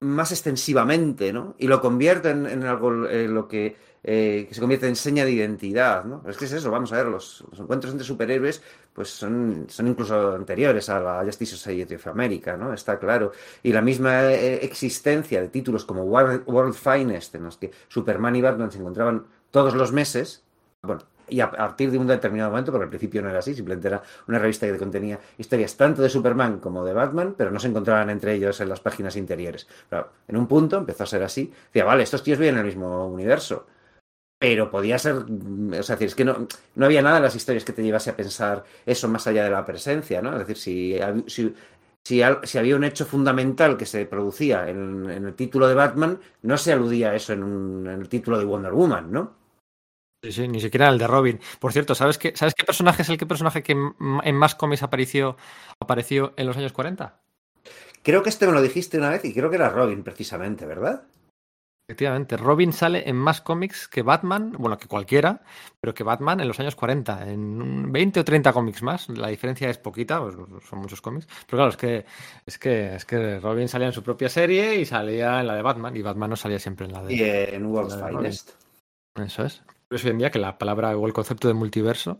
más 0.00 0.30
extensivamente, 0.32 1.32
¿no? 1.32 1.54
Y 1.58 1.68
lo 1.68 1.80
convierte 1.80 2.30
en, 2.30 2.46
en 2.46 2.64
algo 2.64 3.08
en 3.08 3.32
lo 3.32 3.48
que, 3.48 3.76
eh, 4.02 4.46
que, 4.48 4.54
se 4.54 4.60
convierte 4.60 4.86
en 4.88 4.96
seña 4.96 5.24
de 5.24 5.32
identidad, 5.32 6.04
¿no? 6.04 6.22
Es 6.28 6.36
que 6.36 6.44
es 6.44 6.52
eso, 6.52 6.70
vamos 6.70 6.92
a 6.92 6.96
ver, 6.96 7.06
los, 7.06 7.44
los 7.50 7.60
encuentros 7.60 7.92
entre 7.92 8.06
superhéroes 8.06 8.62
pues 8.98 9.10
son, 9.10 9.66
son, 9.68 9.86
incluso 9.86 10.34
anteriores 10.34 10.88
a 10.88 10.98
la 10.98 11.24
Justice 11.24 11.54
Society 11.54 11.94
of 11.94 12.08
America, 12.08 12.56
¿no? 12.56 12.72
Está 12.72 12.98
claro. 12.98 13.30
Y 13.62 13.72
la 13.72 13.80
misma 13.80 14.24
eh, 14.24 14.56
existencia 14.64 15.40
de 15.40 15.46
títulos 15.50 15.84
como 15.84 16.02
World, 16.02 16.42
World 16.48 16.74
Finest, 16.74 17.32
en 17.36 17.44
los 17.44 17.58
que 17.58 17.70
Superman 17.86 18.34
y 18.34 18.42
Batman 18.42 18.72
se 18.72 18.80
encontraban 18.80 19.24
todos 19.52 19.76
los 19.76 19.92
meses, 19.92 20.42
bueno, 20.82 21.02
y 21.28 21.38
a 21.38 21.48
partir 21.48 21.92
de 21.92 21.98
un 21.98 22.08
determinado 22.08 22.50
momento, 22.50 22.72
porque 22.72 22.86
al 22.86 22.88
principio 22.88 23.22
no 23.22 23.30
era 23.30 23.38
así, 23.38 23.54
simplemente 23.54 23.86
era 23.86 24.02
una 24.26 24.40
revista 24.40 24.66
que 24.66 24.76
contenía 24.76 25.20
historias 25.38 25.76
tanto 25.76 26.02
de 26.02 26.10
Superman 26.10 26.58
como 26.58 26.84
de 26.84 26.92
Batman, 26.92 27.36
pero 27.38 27.52
no 27.52 27.60
se 27.60 27.68
encontraban 27.68 28.10
entre 28.10 28.34
ellos 28.34 28.60
en 28.60 28.68
las 28.68 28.80
páginas 28.80 29.14
interiores. 29.14 29.68
En 30.26 30.36
un 30.36 30.48
punto 30.48 30.76
empezó 30.76 31.04
a 31.04 31.06
ser 31.06 31.22
así. 31.22 31.52
Decía, 31.66 31.84
vale, 31.84 32.02
estos 32.02 32.24
tíos 32.24 32.40
viven 32.40 32.56
en 32.56 32.60
el 32.62 32.66
mismo 32.66 33.06
universo. 33.06 33.64
Pero 34.38 34.70
podía 34.70 34.98
ser, 34.98 35.16
o 35.16 35.82
sea, 35.82 35.96
es 35.98 36.14
que 36.14 36.24
no, 36.24 36.46
no 36.76 36.86
había 36.86 37.02
nada 37.02 37.16
en 37.16 37.24
las 37.24 37.34
historias 37.34 37.64
que 37.64 37.72
te 37.72 37.82
llevase 37.82 38.10
a 38.10 38.16
pensar 38.16 38.64
eso 38.86 39.08
más 39.08 39.26
allá 39.26 39.42
de 39.44 39.50
la 39.50 39.64
presencia, 39.64 40.22
¿no? 40.22 40.32
Es 40.32 40.46
decir, 40.46 40.56
si, 40.56 40.98
si 41.26 41.54
si, 42.08 42.22
si, 42.44 42.58
había 42.58 42.76
un 42.76 42.84
hecho 42.84 43.04
fundamental 43.04 43.76
que 43.76 43.84
se 43.84 44.06
producía 44.06 44.68
en, 44.68 45.10
en, 45.10 45.26
el 45.26 45.34
título 45.34 45.68
de 45.68 45.74
Batman, 45.74 46.18
no 46.40 46.56
se 46.56 46.72
aludía 46.72 47.10
a 47.10 47.14
eso 47.14 47.34
en, 47.34 47.42
un, 47.42 47.86
en, 47.86 48.00
el 48.00 48.08
título 48.08 48.38
de 48.38 48.46
Wonder 48.46 48.72
Woman, 48.72 49.12
¿no? 49.12 49.36
Sí, 50.22 50.32
sí, 50.32 50.48
ni 50.48 50.58
siquiera 50.60 50.88
el 50.88 50.98
de 50.98 51.06
Robin. 51.06 51.38
Por 51.60 51.72
cierto, 51.72 51.94
¿sabes 51.94 52.16
qué, 52.16 52.32
¿sabes 52.34 52.54
qué 52.54 52.64
personaje 52.64 53.02
es 53.02 53.08
el 53.10 53.18
que 53.18 53.26
personaje 53.26 53.62
que 53.62 53.72
en 53.72 54.36
más 54.36 54.54
cómics 54.54 54.82
apareció, 54.82 55.36
apareció 55.78 56.32
en 56.36 56.46
los 56.46 56.56
años 56.56 56.72
40? 56.72 57.20
Creo 58.02 58.22
que 58.22 58.30
este 58.30 58.46
me 58.46 58.52
lo 58.52 58.62
dijiste 58.62 58.96
una 58.96 59.10
vez 59.10 59.24
y 59.26 59.34
creo 59.34 59.50
que 59.50 59.56
era 59.56 59.68
Robin, 59.68 60.02
precisamente, 60.02 60.64
¿verdad? 60.64 61.02
Efectivamente, 61.90 62.36
Robin 62.36 62.74
sale 62.74 63.08
en 63.08 63.16
más 63.16 63.40
cómics 63.40 63.88
que 63.88 64.02
Batman, 64.02 64.52
bueno, 64.58 64.76
que 64.76 64.86
cualquiera, 64.86 65.40
pero 65.80 65.94
que 65.94 66.04
Batman 66.04 66.38
en 66.38 66.46
los 66.46 66.60
años 66.60 66.76
40, 66.76 67.30
en 67.30 67.90
20 67.90 68.20
o 68.20 68.24
30 68.26 68.52
cómics 68.52 68.82
más. 68.82 69.08
La 69.08 69.28
diferencia 69.28 69.70
es 69.70 69.78
poquita, 69.78 70.20
pues 70.20 70.34
son 70.68 70.80
muchos 70.80 71.00
cómics. 71.00 71.26
Pero 71.46 71.56
claro, 71.56 71.70
es 71.70 71.78
que, 71.78 72.04
es 72.44 72.58
que, 72.58 72.94
es 72.94 73.06
que 73.06 73.40
Robin 73.40 73.68
salía 73.68 73.86
en 73.86 73.94
su 73.94 74.02
propia 74.02 74.28
serie 74.28 74.78
y 74.78 74.84
salía 74.84 75.40
en 75.40 75.46
la 75.46 75.54
de 75.54 75.62
Batman, 75.62 75.96
y 75.96 76.02
Batman 76.02 76.28
no 76.28 76.36
salía 76.36 76.58
siempre 76.58 76.84
en 76.84 76.92
la 76.92 77.02
de. 77.02 77.14
Y 77.14 77.22
en 77.22 77.64
World's 77.64 77.96
Finest. 77.96 78.50
Eso 79.14 79.46
es. 79.46 79.62
Pero 79.88 80.02
hoy 80.04 80.10
en 80.10 80.18
día 80.18 80.30
que 80.30 80.38
la 80.38 80.58
palabra 80.58 80.94
o 80.94 81.06
el 81.06 81.14
concepto 81.14 81.48
de 81.48 81.54
multiverso 81.54 82.18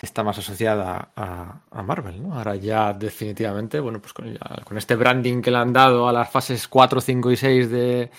está 0.00 0.24
más 0.24 0.38
asociada 0.38 1.12
a, 1.14 1.60
a, 1.70 1.82
Marvel, 1.82 2.22
¿no? 2.22 2.34
Ahora 2.34 2.56
ya 2.56 2.94
definitivamente, 2.94 3.78
bueno, 3.78 4.00
pues 4.00 4.14
con, 4.14 4.32
ya, 4.32 4.62
con, 4.64 4.78
este 4.78 4.96
branding 4.96 5.42
que 5.42 5.50
le 5.50 5.58
han 5.58 5.72
dado 5.72 6.08
a 6.08 6.12
las 6.12 6.30
fases 6.30 6.66
4, 6.66 7.00
5 7.02 7.30
y 7.30 7.36
6 7.36 7.70
de, 7.70 8.10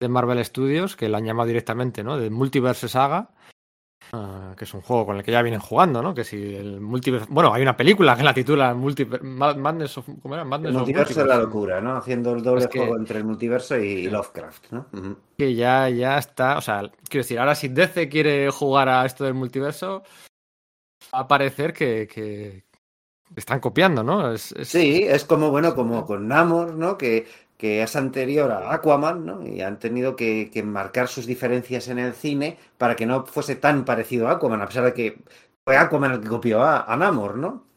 de 0.00 0.08
Marvel 0.08 0.44
Studios, 0.44 0.96
que 0.96 1.08
le 1.08 1.16
han 1.16 1.24
llamado 1.24 1.46
directamente, 1.48 2.02
¿no? 2.04 2.16
De 2.18 2.30
Multiverse 2.30 2.88
Saga, 2.88 3.30
uh, 4.12 4.54
que 4.56 4.64
es 4.64 4.72
un 4.74 4.80
juego 4.80 5.06
con 5.06 5.16
el 5.16 5.22
que 5.24 5.32
ya 5.32 5.42
vienen 5.42 5.60
jugando, 5.60 6.00
¿no? 6.02 6.14
Que 6.14 6.24
si 6.24 6.54
el 6.54 6.80
multiverso... 6.80 7.26
Bueno, 7.30 7.52
hay 7.52 7.62
una 7.62 7.76
película 7.76 8.16
que 8.16 8.22
la 8.22 8.32
titula 8.32 8.74
Multiver... 8.74 9.22
Madness 9.22 9.98
of... 9.98 10.08
¿Cómo 10.22 10.34
era? 10.34 10.44
Madness 10.44 10.70
el 10.70 10.76
multiverso 10.76 11.20
de 11.20 11.26
la 11.26 11.38
locura, 11.38 11.80
¿no? 11.80 11.96
Haciendo 11.96 12.32
el 12.32 12.42
doble 12.42 12.62
es 12.64 12.68
que... 12.68 12.78
juego 12.78 12.96
entre 12.96 13.18
el 13.18 13.24
multiverso 13.24 13.76
y 13.76 14.04
sí. 14.04 14.10
Lovecraft, 14.10 14.70
¿no? 14.72 14.86
Uh 14.92 14.96
-huh. 14.98 15.16
Que 15.36 15.54
ya, 15.54 15.88
ya 15.88 16.18
está... 16.18 16.58
O 16.58 16.60
sea, 16.60 16.80
quiero 17.08 17.22
decir, 17.24 17.38
ahora 17.40 17.54
si 17.54 17.68
DC 17.68 18.08
quiere 18.08 18.50
jugar 18.50 18.88
a 18.88 19.04
esto 19.04 19.24
del 19.24 19.34
multiverso 19.34 20.02
va 21.14 21.20
a 21.20 21.28
parecer 21.28 21.72
que, 21.72 22.06
que 22.06 22.64
están 23.34 23.60
copiando, 23.60 24.02
¿no? 24.04 24.32
Es, 24.32 24.52
es- 24.52 24.68
Sí, 24.68 25.02
es 25.02 25.24
como, 25.24 25.50
bueno, 25.50 25.74
como 25.74 26.04
con 26.06 26.28
Namor, 26.28 26.74
¿no? 26.74 26.96
Que, 26.98 27.26
que 27.58 27.82
es 27.82 27.96
anterior 27.96 28.50
a 28.52 28.72
Aquaman, 28.74 29.26
¿no? 29.26 29.46
Y 29.46 29.60
han 29.62 29.78
tenido 29.78 30.16
que, 30.16 30.50
que 30.52 30.62
marcar 30.62 31.08
sus 31.08 31.26
diferencias 31.26 31.88
en 31.88 31.98
el 31.98 32.14
cine 32.14 32.58
para 32.78 32.96
que 32.96 33.06
no 33.06 33.26
fuese 33.26 33.56
tan 33.56 33.84
parecido 33.84 34.28
a 34.28 34.32
Aquaman, 34.32 34.62
a 34.62 34.68
pesar 34.68 34.84
de 34.84 34.94
que 34.94 35.24
fue 35.64 35.76
Aquaman 35.76 36.12
el 36.12 36.20
que 36.22 36.28
copió 36.28 36.62
a, 36.62 36.84
a 36.92 36.96
Namor, 36.96 37.36
¿no? 37.36 37.67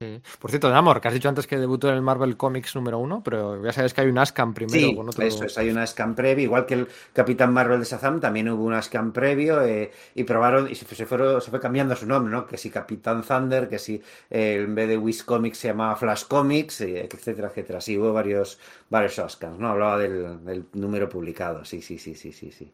Sí. 0.00 0.22
Por 0.38 0.50
cierto, 0.50 0.70
Namor, 0.70 0.98
que 0.98 1.08
has 1.08 1.14
dicho 1.14 1.28
antes 1.28 1.46
que 1.46 1.58
debutó 1.58 1.90
en 1.90 1.96
el 1.96 2.00
Marvel 2.00 2.34
Comics 2.38 2.74
número 2.74 2.98
uno, 2.98 3.22
pero 3.22 3.62
ya 3.62 3.70
sabes 3.70 3.92
que 3.92 4.00
hay 4.00 4.08
un 4.08 4.16
Ascam 4.16 4.54
primero 4.54 4.88
Sí, 4.88 4.94
con 4.94 5.06
otro. 5.10 5.22
eso 5.26 5.44
es, 5.44 5.58
hay 5.58 5.68
una 5.68 5.86
scan 5.86 6.14
previa, 6.14 6.44
igual 6.44 6.64
que 6.64 6.72
el 6.72 6.88
Capitán 7.12 7.52
Marvel 7.52 7.80
de 7.80 7.84
Shazam, 7.84 8.18
también 8.18 8.48
hubo 8.48 8.64
una 8.64 8.80
scan 8.80 9.12
previo 9.12 9.62
eh, 9.62 9.92
y 10.14 10.24
probaron, 10.24 10.70
y 10.70 10.74
se, 10.74 10.86
se 10.86 11.04
fueron, 11.04 11.42
se 11.42 11.50
fue 11.50 11.60
cambiando 11.60 11.94
su 11.96 12.06
nombre, 12.06 12.32
¿no? 12.32 12.46
Que 12.46 12.56
si 12.56 12.70
Capitán 12.70 13.22
Thunder, 13.22 13.68
que 13.68 13.78
si 13.78 14.02
eh, 14.30 14.62
en 14.64 14.74
vez 14.74 14.88
de 14.88 14.96
Wiz 14.96 15.22
Comics 15.22 15.58
se 15.58 15.68
llamaba 15.68 15.96
Flash 15.96 16.24
Comics, 16.24 16.80
eh, 16.80 17.06
etcétera, 17.12 17.48
etcétera. 17.48 17.82
Sí, 17.82 17.98
hubo 17.98 18.14
varios, 18.14 18.58
varios 18.88 19.18
Ascans, 19.18 19.58
¿no? 19.58 19.68
Hablaba 19.68 19.98
del, 19.98 20.42
del 20.46 20.64
número 20.72 21.10
publicado, 21.10 21.62
sí, 21.66 21.82
sí, 21.82 21.98
sí, 21.98 22.14
sí, 22.14 22.32
sí, 22.32 22.50
sí. 22.50 22.72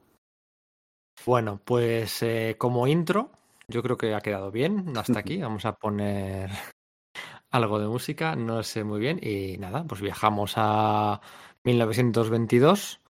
Bueno, 1.25 1.61
pues 1.65 2.23
eh, 2.23 2.55
como 2.57 2.87
intro, 2.87 3.31
yo 3.67 3.83
creo 3.83 3.97
que 3.97 4.15
ha 4.15 4.21
quedado 4.21 4.53
bien 4.53 4.97
hasta 4.97 5.19
aquí. 5.19 5.39
Vamos 5.43 5.65
a 5.65 5.73
poner 5.73 6.51
algo 7.51 7.79
de 7.79 7.87
música, 7.87 8.37
no 8.37 8.63
sé 8.63 8.85
muy 8.85 9.01
bien. 9.01 9.21
Y 9.23 9.59
nada, 9.59 9.85
pues 9.85 10.01
viajamos 10.01 10.55
a 10.57 11.21
1922 11.65 13.01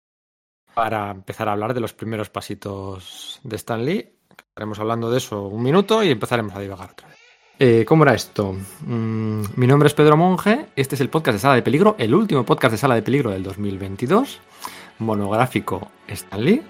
para 0.74 1.10
empezar 1.10 1.48
a 1.48 1.52
hablar 1.52 1.74
de 1.74 1.80
los 1.80 1.94
primeros 1.94 2.30
pasitos 2.30 3.40
de 3.42 3.56
Stan 3.56 3.84
Lee. 3.84 4.12
Estaremos 4.36 4.78
hablando 4.78 5.10
de 5.10 5.18
eso 5.18 5.46
un 5.48 5.62
minuto 5.62 6.02
y 6.02 6.10
empezaremos 6.10 6.54
a 6.54 6.60
divagar 6.60 6.90
otra 6.90 7.08
vez. 7.08 7.16
Eh, 7.58 7.86
¿Cómo 7.86 8.02
era 8.02 8.14
esto? 8.14 8.54
Mm, 8.82 9.42
mi 9.56 9.66
nombre 9.66 9.86
es 9.86 9.94
Pedro 9.94 10.18
Monge, 10.18 10.66
este 10.76 10.94
es 10.94 11.00
el 11.00 11.08
podcast 11.08 11.36
de 11.36 11.38
Sala 11.40 11.54
de 11.54 11.62
Peligro, 11.62 11.96
el 11.98 12.14
último 12.14 12.44
podcast 12.44 12.72
de 12.72 12.78
Sala 12.78 12.94
de 12.96 13.02
Peligro 13.02 13.30
del 13.30 13.42
2022, 13.42 14.40
monográfico 14.98 15.90
Stan 16.08 16.44
Lee. 16.44 16.62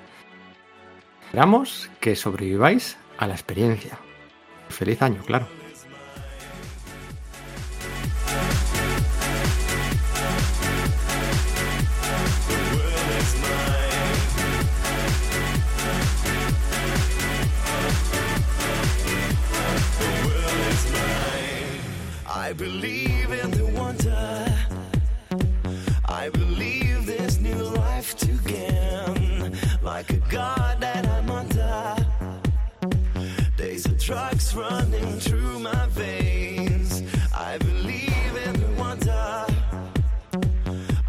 Esperamos 1.24 1.90
que 1.98 2.14
sobreviváis 2.14 2.96
a 3.18 3.26
la 3.26 3.34
experiencia. 3.34 3.98
Feliz 4.68 5.02
año, 5.02 5.22
claro. 5.26 5.48
Believe 22.56 23.30
in 23.32 23.50
the 23.50 23.66
wonder. 23.66 24.46
I 26.06 26.30
believe 26.30 27.04
this 27.06 27.38
new 27.38 27.54
life 27.54 28.16
to 28.18 28.32
gain. 28.48 29.56
Like 29.82 30.10
a 30.10 30.20
god 30.30 30.80
that 30.80 31.06
I'm 31.06 31.30
under. 31.30 31.96
Days 33.56 33.84
of 33.86 33.98
drugs 33.98 34.54
running 34.54 35.20
through 35.20 35.58
my 35.58 35.86
veins. 35.88 37.02
I 37.34 37.58
believe 37.58 38.32
in 38.46 38.54
the 38.60 38.72
wonder. 38.80 39.46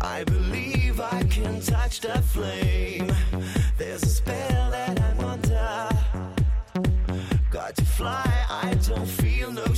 I 0.01 0.23
believe 0.25 0.99
I 0.99 1.23
can 1.23 1.61
touch 1.61 2.01
the 2.01 2.21
flame. 2.21 2.96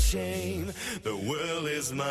Feel 0.10 0.20
no 0.20 0.72
shame. 0.72 0.74
The 1.04 1.14
world 1.14 1.68
is 1.68 1.94
mine. 1.94 2.06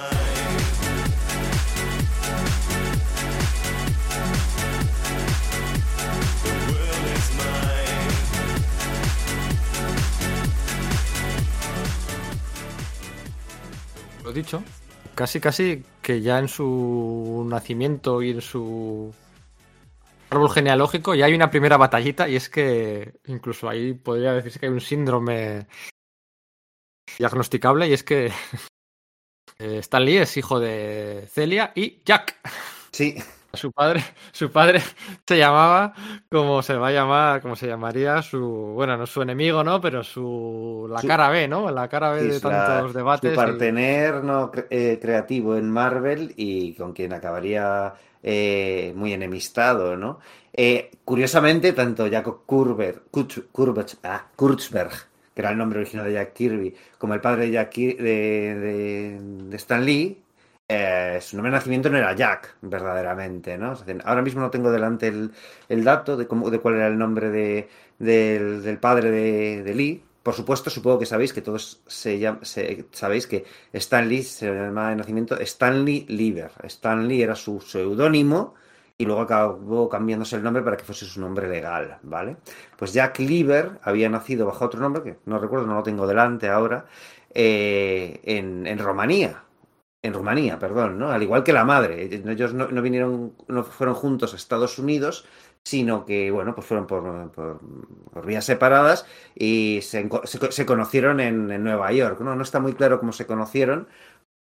The 6.42 6.50
world 6.68 7.06
is 7.16 7.30
mine. 7.36 7.88
Lo 14.24 14.32
dicho, 14.32 14.62
casi 15.14 15.40
casi 15.40 15.84
que 16.02 16.20
ya 16.20 16.38
en 16.38 16.48
su 16.48 17.46
nacimiento 17.48 18.22
y 18.22 18.30
en 18.30 18.40
su 18.40 19.12
árbol 20.30 20.50
genealógico 20.50 21.14
ya 21.14 21.24
hay 21.26 21.34
una 21.34 21.50
primera 21.50 21.78
batallita 21.78 22.28
y 22.28 22.36
es 22.36 22.50
que 22.50 23.14
incluso 23.26 23.68
ahí 23.68 23.94
podría 23.94 24.34
decirse 24.34 24.58
que 24.58 24.66
hay 24.66 24.72
un 24.72 24.80
síndrome 24.82 25.66
diagnosticable 27.18 27.88
y 27.88 27.92
es 27.92 28.02
que 28.04 28.26
eh, 29.58 29.78
Stan 29.78 30.04
Lee 30.04 30.18
es 30.18 30.36
hijo 30.36 30.60
de 30.60 31.26
Celia 31.30 31.72
y 31.74 32.00
Jack. 32.04 32.36
Sí, 32.92 33.16
Su 33.54 33.72
padre, 33.72 34.04
su 34.30 34.50
padre 34.52 34.82
se 35.26 35.38
llamaba 35.38 35.94
como 36.30 36.62
se 36.62 36.74
va 36.76 36.88
a 36.88 36.92
llamar, 36.92 37.40
como 37.40 37.56
se 37.56 37.66
llamaría 37.66 38.20
su, 38.20 38.38
bueno, 38.74 38.98
no 38.98 39.06
su 39.06 39.22
enemigo, 39.22 39.64
¿no? 39.64 39.80
Pero 39.80 40.04
su 40.04 40.86
la 40.90 41.00
Su- 41.00 41.06
cara 41.08 41.30
B, 41.30 41.48
¿no? 41.48 41.70
La 41.70 41.88
cara 41.88 42.10
B 42.10 42.24
de 42.24 42.34
la- 42.34 42.40
tantos 42.40 42.92
debates. 42.92 43.30
su 43.30 43.32
y- 43.32 43.36
partener 43.36 44.22
no, 44.22 44.52
eh, 44.68 44.98
creativo 45.00 45.56
en 45.56 45.70
Marvel 45.70 46.34
y 46.36 46.74
con 46.74 46.92
quien 46.92 47.14
acabaría 47.14 47.94
eh, 48.22 48.92
muy 48.94 49.14
enemistado, 49.14 49.96
¿no? 49.96 50.20
Eh, 50.52 50.90
curiosamente, 51.06 51.72
tanto 51.72 52.06
Jacob 52.10 52.42
Kurber, 52.44 53.04
Kurz- 53.10 53.46
Kurbach- 53.50 53.96
ah, 54.04 54.26
Kurtzberg, 54.36 54.92
que 55.38 55.42
era 55.42 55.52
el 55.52 55.58
nombre 55.58 55.78
original 55.80 56.06
de 56.06 56.14
Jack 56.14 56.32
Kirby, 56.32 56.74
como 56.98 57.14
el 57.14 57.20
padre 57.20 57.42
de, 57.46 57.50
Jack 57.52 57.72
Kir- 57.72 57.96
de, 57.96 58.54
de- 58.58 59.20
de 59.50 59.56
Stan 59.56 59.84
Lee, 59.84 60.20
eh, 60.68 61.18
su 61.22 61.36
nombre 61.36 61.50
de 61.52 61.56
nacimiento 61.58 61.88
no 61.90 61.96
era 61.98 62.12
Jack, 62.14 62.56
verdaderamente, 62.62 63.56
¿no? 63.56 63.74
Ahora 64.04 64.22
mismo 64.22 64.40
no 64.40 64.50
tengo 64.50 64.70
delante 64.72 65.06
el, 65.08 65.30
el 65.68 65.84
dato 65.84 66.16
de, 66.16 66.26
cómo, 66.26 66.50
de 66.50 66.58
cuál 66.58 66.74
era 66.74 66.88
el 66.88 66.98
nombre 66.98 67.30
de, 67.30 67.68
del, 67.98 68.78
padre 68.78 69.10
de, 69.10 69.74
Lee. 69.74 70.02
Por 70.24 70.34
supuesto, 70.34 70.70
supongo 70.70 70.98
que 70.98 71.06
sabéis 71.06 71.32
que 71.32 71.40
todos 71.40 71.82
se 71.86 72.18
llam- 72.18 72.42
se- 72.44 72.86
sabéis 72.92 73.26
que 73.28 73.44
Stan 73.72 74.08
Lee 74.08 74.22
se 74.24 74.46
llamaba 74.52 74.90
de 74.90 74.96
nacimiento 74.96 75.38
Stanley 75.40 76.04
Lieber. 76.08 76.50
Stan 76.64 77.06
Lee 77.08 77.22
era 77.22 77.34
su 77.36 77.60
seudónimo 77.60 78.54
y 78.98 79.04
luego 79.06 79.22
acabó 79.22 79.88
cambiándose 79.88 80.36
el 80.36 80.42
nombre 80.42 80.62
para 80.62 80.76
que 80.76 80.84
fuese 80.84 81.06
su 81.06 81.20
nombre 81.20 81.48
legal, 81.48 81.98
¿vale? 82.02 82.36
Pues 82.76 82.92
Jack 82.92 83.20
Lieber 83.20 83.78
había 83.82 84.08
nacido 84.10 84.46
bajo 84.46 84.64
otro 84.64 84.80
nombre, 84.80 85.02
que 85.04 85.18
no 85.26 85.38
recuerdo, 85.38 85.66
no 85.66 85.76
lo 85.76 85.82
tengo 85.84 86.06
delante 86.06 86.48
ahora, 86.48 86.86
eh, 87.34 88.20
en, 88.24 88.66
en 88.66 88.78
Rumanía. 88.78 89.44
En 90.02 90.14
Rumanía, 90.14 90.58
perdón, 90.58 90.98
¿no? 90.98 91.10
Al 91.10 91.22
igual 91.22 91.42
que 91.44 91.52
la 91.52 91.64
madre. 91.64 92.04
Ellos 92.04 92.54
no, 92.54 92.68
no 92.68 92.82
vinieron, 92.82 93.34
no 93.48 93.64
fueron 93.64 93.94
juntos 93.96 94.32
a 94.32 94.36
Estados 94.36 94.78
Unidos, 94.78 95.26
sino 95.64 96.04
que, 96.06 96.30
bueno, 96.30 96.54
pues 96.54 96.66
fueron 96.66 96.86
por, 96.86 97.32
por- 97.32 97.60
vías 98.26 98.44
separadas 98.44 99.06
y 99.34 99.80
se, 99.82 100.08
se 100.24 100.52
se 100.52 100.66
conocieron 100.66 101.20
en, 101.20 101.50
en 101.50 101.64
Nueva 101.64 101.92
York. 101.92 102.20
¿no? 102.20 102.34
No 102.36 102.42
está 102.42 102.60
muy 102.60 102.74
claro 102.74 103.00
cómo 103.00 103.12
se 103.12 103.26
conocieron, 103.26 103.88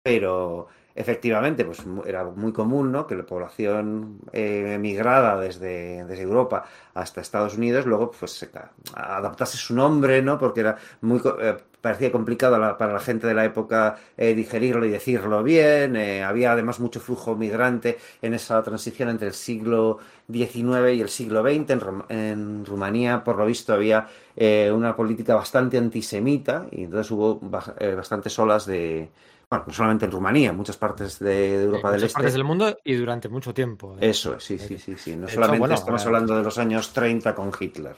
pero 0.02 0.68
efectivamente, 0.94 1.64
pues 1.64 1.83
era 2.07 2.24
muy 2.24 2.52
común, 2.52 2.92
¿no? 2.92 3.07
Que 3.07 3.14
la 3.16 3.24
población 3.26 4.18
eh, 4.33 4.74
emigrada 4.74 5.38
desde, 5.40 6.05
desde 6.05 6.22
Europa 6.22 6.64
hasta 6.94 7.20
Estados 7.20 7.57
Unidos, 7.57 7.87
luego 7.87 8.11
pues 8.11 8.48
adaptase 8.94 9.57
su 9.57 9.74
nombre, 9.74 10.22
¿no? 10.22 10.38
Porque 10.38 10.61
era 10.61 10.76
muy 11.00 11.20
eh, 11.40 11.57
parecía 11.81 12.12
complicado 12.12 12.59
la- 12.59 12.78
para 12.78 12.92
la 12.92 13.00
gente 13.00 13.26
de 13.26 13.35
la 13.35 13.44
época 13.44 13.96
eh, 14.16 14.35
digerirlo 14.35 14.87
y 14.87 14.90
decirlo 14.90 15.42
bien. 15.42 15.96
eh, 15.96 16.22
había 16.22 16.52
además 16.52 16.78
mucho 16.81 17.00
flujo 17.00 17.35
migrante 17.37 17.98
en 18.22 18.35
esa 18.35 18.62
transición 18.62 19.09
entre 19.09 19.28
el 19.28 19.35
siglo 19.35 19.98
XIX 20.28 20.94
y 20.94 21.00
el 21.00 21.09
siglo 21.09 21.42
XX. 21.42 21.72
En, 21.74 21.81
en 22.09 22.64
Rumanía, 22.66 23.24
por 23.24 23.37
lo 23.37 23.46
visto, 23.46 23.72
había 23.74 24.09
eh, 24.37 24.70
una 24.72 24.94
política 24.96 25.35
bastante 25.35 25.78
antisemita 25.78 26.66
y 26.70 26.85
entonces 26.85 27.11
hubo 27.11 27.38
ba- 27.40 27.74
bastantes 27.96 28.38
olas 28.38 28.66
de, 28.66 29.11
bueno, 29.52 29.66
no 29.66 29.74
solamente 29.74 30.06
en 30.06 30.10
Rumanía, 30.10 30.48
en 30.48 30.56
muchas 30.56 30.78
partes 30.78 31.18
de, 31.18 31.28
de 31.28 31.54
en 31.56 31.60
Europa 31.64 31.90
del 31.90 31.96
muchas 31.98 32.06
Este. 32.08 32.14
partes 32.14 32.32
del 32.32 32.44
mundo 32.44 32.78
y 32.82 32.94
durante 32.94 33.28
mucho 33.28 33.52
tiempo. 33.52 33.96
¿eh? 34.00 34.08
Eso 34.08 34.36
es, 34.36 34.44
sí, 34.44 34.58
sí, 34.58 34.78
sí, 34.78 34.96
sí. 34.96 35.14
No 35.14 35.26
De 35.26 35.26
hecho, 35.26 35.34
solamente 35.34 35.58
bueno, 35.58 35.74
estamos 35.74 36.02
eh, 36.02 36.06
hablando 36.06 36.36
de 36.38 36.42
los 36.42 36.56
años 36.56 36.90
30 36.94 37.34
con 37.34 37.52
Hitler. 37.60 37.94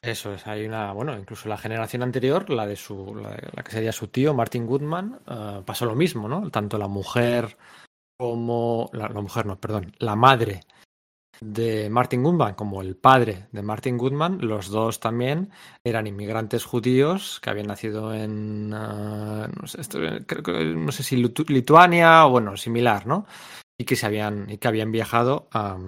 Eso 0.00 0.32
es, 0.32 0.46
hay 0.46 0.64
una, 0.66 0.92
bueno, 0.92 1.18
incluso 1.18 1.48
la 1.48 1.58
generación 1.58 2.04
anterior, 2.04 2.48
la 2.48 2.64
de 2.64 2.76
su, 2.76 3.12
la, 3.16 3.64
que 3.64 3.72
sería 3.72 3.90
su 3.90 4.06
tío, 4.06 4.34
Martin 4.34 4.66
Goodman, 4.66 5.18
eh, 5.26 5.62
pasó 5.66 5.84
lo 5.84 5.96
mismo, 5.96 6.28
¿no? 6.28 6.48
Tanto 6.48 6.78
la 6.78 6.86
mujer 6.86 7.56
como, 8.16 8.88
la, 8.92 9.08
la 9.08 9.20
mujer 9.20 9.46
no, 9.46 9.58
perdón, 9.58 9.92
la 9.98 10.14
madre 10.14 10.60
de 11.40 11.88
Martin 11.90 12.22
Goodman 12.22 12.54
como 12.54 12.82
el 12.82 12.96
padre 12.96 13.46
de 13.52 13.62
Martin 13.62 13.96
Goodman, 13.96 14.38
los 14.40 14.68
dos 14.68 15.00
también 15.00 15.50
eran 15.84 16.06
inmigrantes 16.06 16.64
judíos 16.64 17.40
que 17.40 17.50
habían 17.50 17.68
nacido 17.68 18.14
en, 18.14 18.72
eh, 18.74 19.48
no 19.60 19.66
sé, 19.66 19.80
esto, 19.80 19.98
creo 20.26 20.42
que, 20.42 20.64
no 20.64 20.92
sé 20.92 21.02
si 21.02 21.16
Litu- 21.16 21.48
Lituania 21.48 22.26
o 22.26 22.30
bueno, 22.30 22.56
similar, 22.56 23.06
¿no? 23.06 23.26
Y 23.78 23.84
que 23.84 23.96
se 23.96 24.06
habían, 24.06 24.50
y 24.50 24.58
que 24.58 24.68
habían 24.68 24.92
viajado 24.92 25.48
a, 25.52 25.78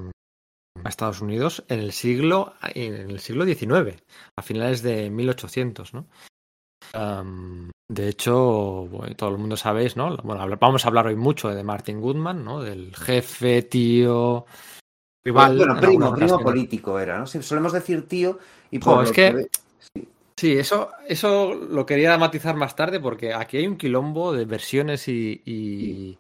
Estados 0.87 1.21
Unidos 1.21 1.63
en 1.69 1.81
el 1.81 1.93
siglo 1.93 2.55
en 2.75 2.95
el 2.95 3.21
siglo 3.21 3.45
XIX, 3.45 4.03
a 4.37 4.43
finales 4.43 4.83
de 4.83 5.11
1800, 5.11 5.93
¿no? 5.93 6.07
De 7.91 8.09
hecho, 8.09 8.89
todo 9.17 9.31
el 9.31 9.39
mundo 9.39 9.57
sabéis, 9.57 9.97
¿no? 9.97 10.17
Bueno, 10.19 10.47
vamos 10.61 10.85
a 10.85 10.89
hablar 10.89 11.09
hoy 11.09 11.17
mucho 11.17 11.49
de 11.49 11.65
Martin 11.65 12.01
Goodman, 12.01 12.45
¿no? 12.45 12.61
Del 12.61 12.95
jefe, 12.95 13.63
tío, 13.63 14.47
bueno, 15.25 15.75
en 15.75 15.81
primo, 15.81 16.15
primo 16.15 16.41
político 16.41 16.99
era, 16.99 17.19
¿no? 17.19 17.27
Solemos 17.27 17.73
decir 17.73 18.07
tío 18.09 18.39
y 18.71 18.81
Jo, 18.81 18.95
por 18.97 19.05
es 19.05 19.13
que- 19.13 19.49
Sí, 20.37 20.53
eso, 20.53 20.91
eso 21.07 21.53
lo 21.55 21.85
quería 21.85 22.17
matizar 22.17 22.57
más 22.57 22.75
tarde 22.75 22.99
porque 22.99 23.35
aquí 23.35 23.59
hay 23.59 23.67
un 23.67 23.77
quilombo 23.77 24.33
de 24.33 24.47
versiones 24.47 25.07
y, 25.09 25.43
y, 25.45 26.17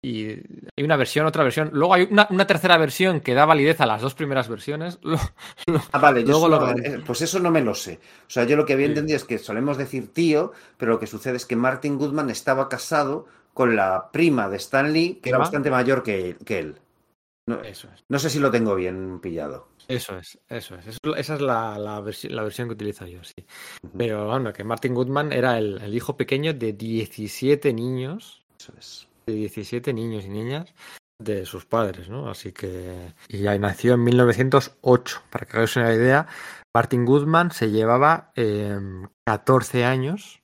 y 0.00 0.28
hay 0.76 0.84
una 0.84 0.94
versión, 0.96 1.26
otra 1.26 1.42
versión. 1.42 1.70
Luego 1.72 1.94
hay 1.94 2.06
una, 2.08 2.28
una 2.30 2.46
tercera 2.46 2.78
versión 2.78 3.18
que 3.20 3.34
da 3.34 3.44
validez 3.44 3.80
a 3.80 3.86
las 3.86 4.00
dos 4.02 4.14
primeras 4.14 4.48
versiones. 4.48 5.00
Ah, 5.90 5.98
vale, 5.98 6.22
yo 6.22 6.46
lo- 6.46 6.74
pues 7.04 7.22
eso 7.22 7.40
no 7.40 7.50
me 7.50 7.60
lo 7.60 7.74
sé. 7.74 7.98
O 8.28 8.30
sea, 8.30 8.44
yo 8.44 8.56
lo 8.56 8.64
que 8.64 8.74
había 8.74 8.86
Sí. 8.86 8.90
entendido 8.92 9.16
es 9.16 9.24
que 9.24 9.38
solemos 9.38 9.76
decir 9.78 10.12
tío, 10.12 10.52
pero 10.76 10.92
lo 10.92 11.00
que 11.00 11.08
sucede 11.08 11.36
es 11.36 11.44
que 11.46 11.56
Martin 11.56 11.98
Goodman 11.98 12.30
estaba 12.30 12.68
casado 12.68 13.26
con 13.52 13.74
la 13.74 14.10
prima 14.12 14.48
de 14.48 14.58
Stan 14.58 14.92
Lee, 14.92 15.18
que 15.20 15.30
era 15.30 15.38
bastante 15.38 15.70
mayor 15.72 16.04
que, 16.04 16.36
que 16.44 16.58
él. 16.60 16.76
No, 17.48 17.62
Eso 17.62 17.88
es. 17.94 18.04
no 18.08 18.18
sé 18.18 18.28
si 18.28 18.40
lo 18.40 18.50
tengo 18.50 18.74
bien 18.74 19.20
pillado. 19.20 19.68
Eso 19.88 20.18
es, 20.18 20.38
eso 20.48 20.74
es. 20.74 20.86
Eso- 20.88 21.14
esa 21.16 21.34
es 21.36 21.40
la, 21.40 21.78
la, 21.78 22.00
versi- 22.00 22.28
la 22.28 22.42
versión 22.42 22.66
que 22.68 22.74
utilizo 22.74 23.06
yo, 23.06 23.22
sí. 23.22 23.34
Pero 23.96 24.26
bueno, 24.26 24.52
que 24.52 24.64
Martin 24.64 24.94
Goodman 24.94 25.32
era 25.32 25.56
el, 25.58 25.80
el 25.80 25.94
hijo 25.94 26.16
pequeño 26.16 26.52
de 26.54 26.72
17 26.72 27.72
niños, 27.72 28.44
Eso 28.58 28.72
es. 28.76 29.08
de 29.26 29.34
17 29.34 29.92
niños 29.92 30.24
y 30.24 30.28
niñas 30.28 30.74
de 31.20 31.46
sus 31.46 31.64
padres, 31.66 32.08
¿no? 32.10 32.28
Así 32.28 32.52
que... 32.52 33.14
Y 33.28 33.38
ya 33.38 33.56
nació 33.58 33.94
en 33.94 34.02
1908, 34.04 35.22
para 35.30 35.46
que 35.46 35.56
hagáis 35.56 35.76
una 35.76 35.94
idea. 35.94 36.26
Martin 36.74 37.04
Goodman 37.06 37.52
se 37.52 37.70
llevaba 37.70 38.32
eh, 38.34 38.76
14 39.24 39.84
años, 39.84 40.42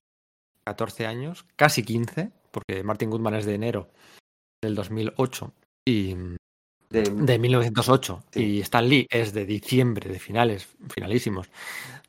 14 0.64 1.06
años, 1.06 1.44
casi 1.56 1.82
15, 1.82 2.30
porque 2.52 2.82
Martin 2.84 3.10
Goodman 3.10 3.34
es 3.34 3.44
de 3.44 3.54
enero 3.56 3.90
del 4.62 4.74
2008 4.76 5.52
y 5.86 6.16
De- 6.92 7.02
de 7.11 7.38
1908 7.38 8.22
Sí. 8.31 8.42
y 8.44 8.61
Stan 8.61 8.87
Lee 8.88 9.07
es 9.11 9.33
de 9.33 9.46
diciembre, 9.46 10.11
de 10.11 10.18
finales, 10.18 10.68
finalísimos, 10.90 11.48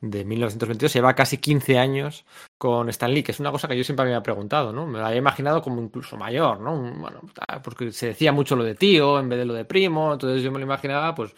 de 0.00 0.24
1922. 0.24 0.92
Lleva 0.92 1.14
casi 1.14 1.38
15 1.38 1.78
años 1.78 2.24
con 2.58 2.88
Stan 2.90 3.12
Lee, 3.12 3.22
que 3.22 3.32
es 3.32 3.40
una 3.40 3.50
cosa 3.50 3.66
que 3.68 3.76
yo 3.76 3.84
siempre 3.84 4.04
me 4.04 4.10
había 4.12 4.22
preguntado, 4.22 4.72
¿no? 4.72 4.86
Me 4.86 4.98
lo 4.98 5.06
había 5.06 5.18
imaginado 5.18 5.62
como 5.62 5.80
incluso 5.82 6.16
mayor, 6.16 6.60
¿no? 6.60 6.76
Bueno, 6.98 7.20
porque 7.62 7.90
se 7.92 8.08
decía 8.08 8.32
mucho 8.32 8.56
lo 8.56 8.64
de 8.64 8.74
tío 8.74 9.18
en 9.18 9.28
vez 9.28 9.38
de 9.38 9.44
lo 9.46 9.54
de 9.54 9.64
primo, 9.64 10.12
entonces 10.12 10.42
yo 10.42 10.52
me 10.52 10.58
lo 10.58 10.64
imaginaba, 10.64 11.14
pues 11.14 11.34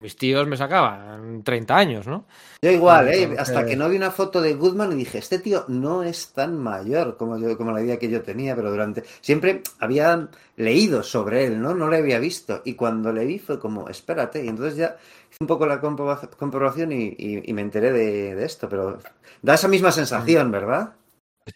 mis 0.00 0.16
tíos 0.16 0.46
me 0.46 0.56
sacaban 0.56 1.42
30 1.42 1.76
años, 1.76 2.06
¿no? 2.06 2.26
Yo 2.62 2.70
igual, 2.70 3.08
¿eh? 3.08 3.22
Entonces- 3.24 3.40
Hasta 3.48 3.66
que 3.66 3.74
no 3.76 3.88
vi 3.88 3.96
una 3.96 4.10
foto 4.12 4.40
de 4.40 4.54
Goodman 4.54 4.92
y 4.92 4.96
dije, 4.96 5.18
este 5.18 5.38
tío 5.40 5.64
no 5.68 6.02
es 6.04 6.32
tan 6.32 6.56
mayor 6.56 7.16
como, 7.16 7.36
yo, 7.38 7.56
como 7.56 7.72
la 7.72 7.82
idea 7.82 7.98
que 7.98 8.08
yo 8.08 8.22
tenía, 8.22 8.54
pero 8.54 8.70
durante... 8.70 9.02
Siempre 9.20 9.62
había 9.80 10.28
leído 10.56 11.02
sobre 11.02 11.46
él, 11.46 11.60
¿no? 11.60 11.74
No 11.74 11.88
le 11.88 11.96
había 11.96 12.18
visto. 12.20 12.62
Y 12.64 12.74
cuando 12.74 13.12
le 13.12 13.24
vi 13.24 13.38
fue 13.40 13.58
como, 13.58 13.88
espérate. 13.88 14.44
Y 14.44 14.48
entonces 14.48 14.76
ya 14.76 14.96
hice 15.30 15.38
un 15.40 15.46
poco 15.48 15.66
la 15.66 15.80
comproba- 15.80 16.30
comprobación 16.36 16.92
y, 16.92 17.14
y- 17.18 17.42
y 17.50 17.52
me 17.52 17.62
enteré 17.62 17.90
de, 17.92 18.34
de 18.36 18.44
esto, 18.44 18.68
pero 18.68 18.98
da 19.42 19.54
esa 19.54 19.66
misma 19.68 19.90
sensación, 19.90 20.50
¿verdad? 20.52 20.94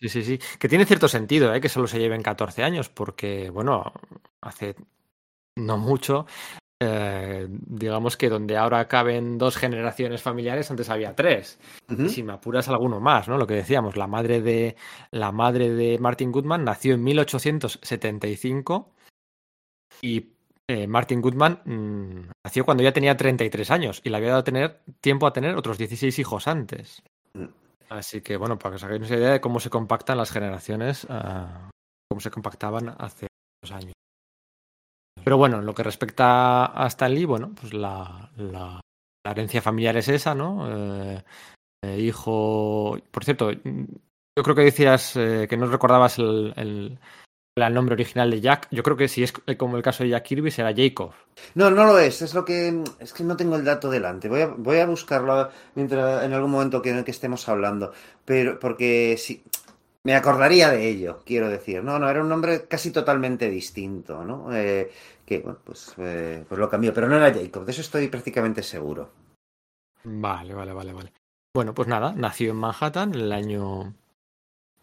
Sí, 0.00 0.08
sí, 0.08 0.22
sí. 0.24 0.40
Que 0.58 0.68
tiene 0.68 0.86
cierto 0.86 1.06
sentido, 1.06 1.54
¿eh? 1.54 1.60
Que 1.60 1.68
solo 1.68 1.86
se 1.86 1.98
lleven 2.00 2.22
14 2.22 2.64
años, 2.64 2.88
porque, 2.88 3.50
bueno, 3.50 3.92
hace 4.40 4.74
no 5.56 5.76
mucho, 5.76 6.26
eh, 6.84 7.46
digamos 7.48 8.16
que 8.16 8.28
donde 8.28 8.56
ahora 8.56 8.88
caben 8.88 9.38
dos 9.38 9.56
generaciones 9.56 10.20
familiares, 10.20 10.68
antes 10.68 10.90
había 10.90 11.14
tres. 11.14 11.60
Y 11.88 12.08
si 12.08 12.24
me 12.24 12.32
apuras 12.32 12.68
alguno 12.68 12.98
más, 12.98 13.28
¿no? 13.28 13.38
Lo 13.38 13.46
que 13.46 13.54
decíamos, 13.54 13.96
la 13.96 14.08
madre 14.08 14.40
de, 14.40 14.74
la 15.12 15.30
madre 15.30 15.70
de 15.70 15.98
Martin 16.00 16.32
Goodman 16.32 16.64
nació 16.64 16.94
en 16.94 17.04
1875 17.04 18.90
y 20.00 20.32
eh, 20.66 20.88
Martin 20.88 21.20
Goodman 21.20 21.60
mm, 21.64 22.30
nació 22.44 22.64
cuando 22.64 22.82
ya 22.82 22.92
tenía 22.92 23.16
33 23.16 23.70
años 23.70 24.00
y 24.02 24.10
le 24.10 24.16
había 24.16 24.30
dado 24.30 24.44
tener, 24.44 24.80
tiempo 25.00 25.28
a 25.28 25.32
tener 25.32 25.54
otros 25.54 25.78
16 25.78 26.18
hijos 26.18 26.48
antes. 26.48 27.04
Mm. 27.34 27.46
Así 27.90 28.22
que, 28.22 28.36
bueno, 28.36 28.58
para 28.58 28.72
que 28.72 28.76
os 28.76 28.84
hagáis 28.84 29.02
una 29.08 29.18
idea 29.18 29.32
de 29.32 29.40
cómo 29.40 29.60
se 29.60 29.70
compactan 29.70 30.18
las 30.18 30.32
generaciones, 30.32 31.06
ah, 31.10 31.70
cómo 32.08 32.20
se 32.20 32.30
compactaban 32.30 32.96
hace 32.98 33.28
unos 33.62 33.72
años. 33.72 33.92
Pero 35.24 35.36
bueno, 35.36 35.58
en 35.58 35.66
lo 35.66 35.74
que 35.74 35.82
respecta 35.82 36.66
a 36.66 36.86
Stan 36.88 37.14
Lee, 37.14 37.24
bueno, 37.24 37.52
pues 37.58 37.72
la, 37.74 38.30
la- 38.36 38.80
herencia 39.24 39.62
familiar 39.62 39.96
es 39.96 40.08
esa, 40.08 40.34
¿no? 40.34 40.68
Eh, 40.68 41.22
eh, 41.84 41.98
hijo. 42.00 42.98
Por 43.10 43.24
cierto, 43.24 43.52
yo 43.52 44.42
creo 44.42 44.56
que 44.56 44.62
decías 44.62 45.16
eh, 45.16 45.46
que 45.48 45.56
no 45.56 45.66
recordabas 45.66 46.18
el, 46.18 46.52
el- 46.56 46.98
nombre 47.72 47.94
original 47.94 48.30
de 48.30 48.40
Jack. 48.40 48.66
Yo 48.70 48.82
creo 48.82 48.96
que 48.96 49.08
si 49.08 49.22
es 49.22 49.32
como 49.58 49.76
el 49.76 49.82
caso 49.82 50.02
de 50.04 50.10
Jack 50.10 50.24
Kirby, 50.24 50.50
será 50.50 50.72
Jacob. 50.74 51.12
No, 51.54 51.70
no 51.70 51.84
lo 51.84 51.98
es. 51.98 52.22
Es 52.22 52.34
lo 52.34 52.44
que 52.44 52.82
es 52.98 53.12
que 53.12 53.24
no 53.24 53.36
tengo 53.36 53.56
el 53.56 53.64
dato 53.64 53.90
delante. 53.90 54.28
Voy 54.28 54.40
a, 54.40 54.46
voy 54.48 54.78
a 54.78 54.86
buscarlo 54.86 55.50
mientras 55.74 56.24
en 56.24 56.32
algún 56.32 56.50
momento 56.50 56.80
que, 56.82 57.04
que 57.04 57.10
estemos 57.10 57.48
hablando. 57.48 57.92
Pero 58.24 58.58
porque 58.58 59.16
sí, 59.18 59.44
me 60.04 60.14
acordaría 60.14 60.70
de 60.70 60.88
ello, 60.88 61.22
quiero 61.24 61.48
decir. 61.48 61.82
No, 61.82 61.98
no, 61.98 62.08
era 62.08 62.22
un 62.22 62.28
nombre 62.28 62.66
casi 62.66 62.90
totalmente 62.90 63.48
distinto, 63.48 64.24
¿no? 64.24 64.54
Eh, 64.54 64.90
que 65.24 65.40
bueno, 65.40 65.58
pues, 65.64 65.94
eh, 65.98 66.44
pues 66.48 66.58
lo 66.58 66.68
cambió, 66.68 66.92
pero 66.92 67.08
no 67.08 67.16
era 67.16 67.32
Jacob. 67.32 67.64
De 67.64 67.72
eso 67.72 67.80
estoy 67.80 68.08
prácticamente 68.08 68.62
seguro. 68.62 69.10
Vale, 70.04 70.54
vale, 70.54 70.72
vale, 70.72 70.92
vale. 70.92 71.12
Bueno, 71.54 71.74
pues 71.74 71.86
nada, 71.86 72.12
nació 72.16 72.50
en 72.50 72.56
Manhattan 72.56 73.14
en 73.14 73.20
el 73.20 73.32
año 73.32 73.94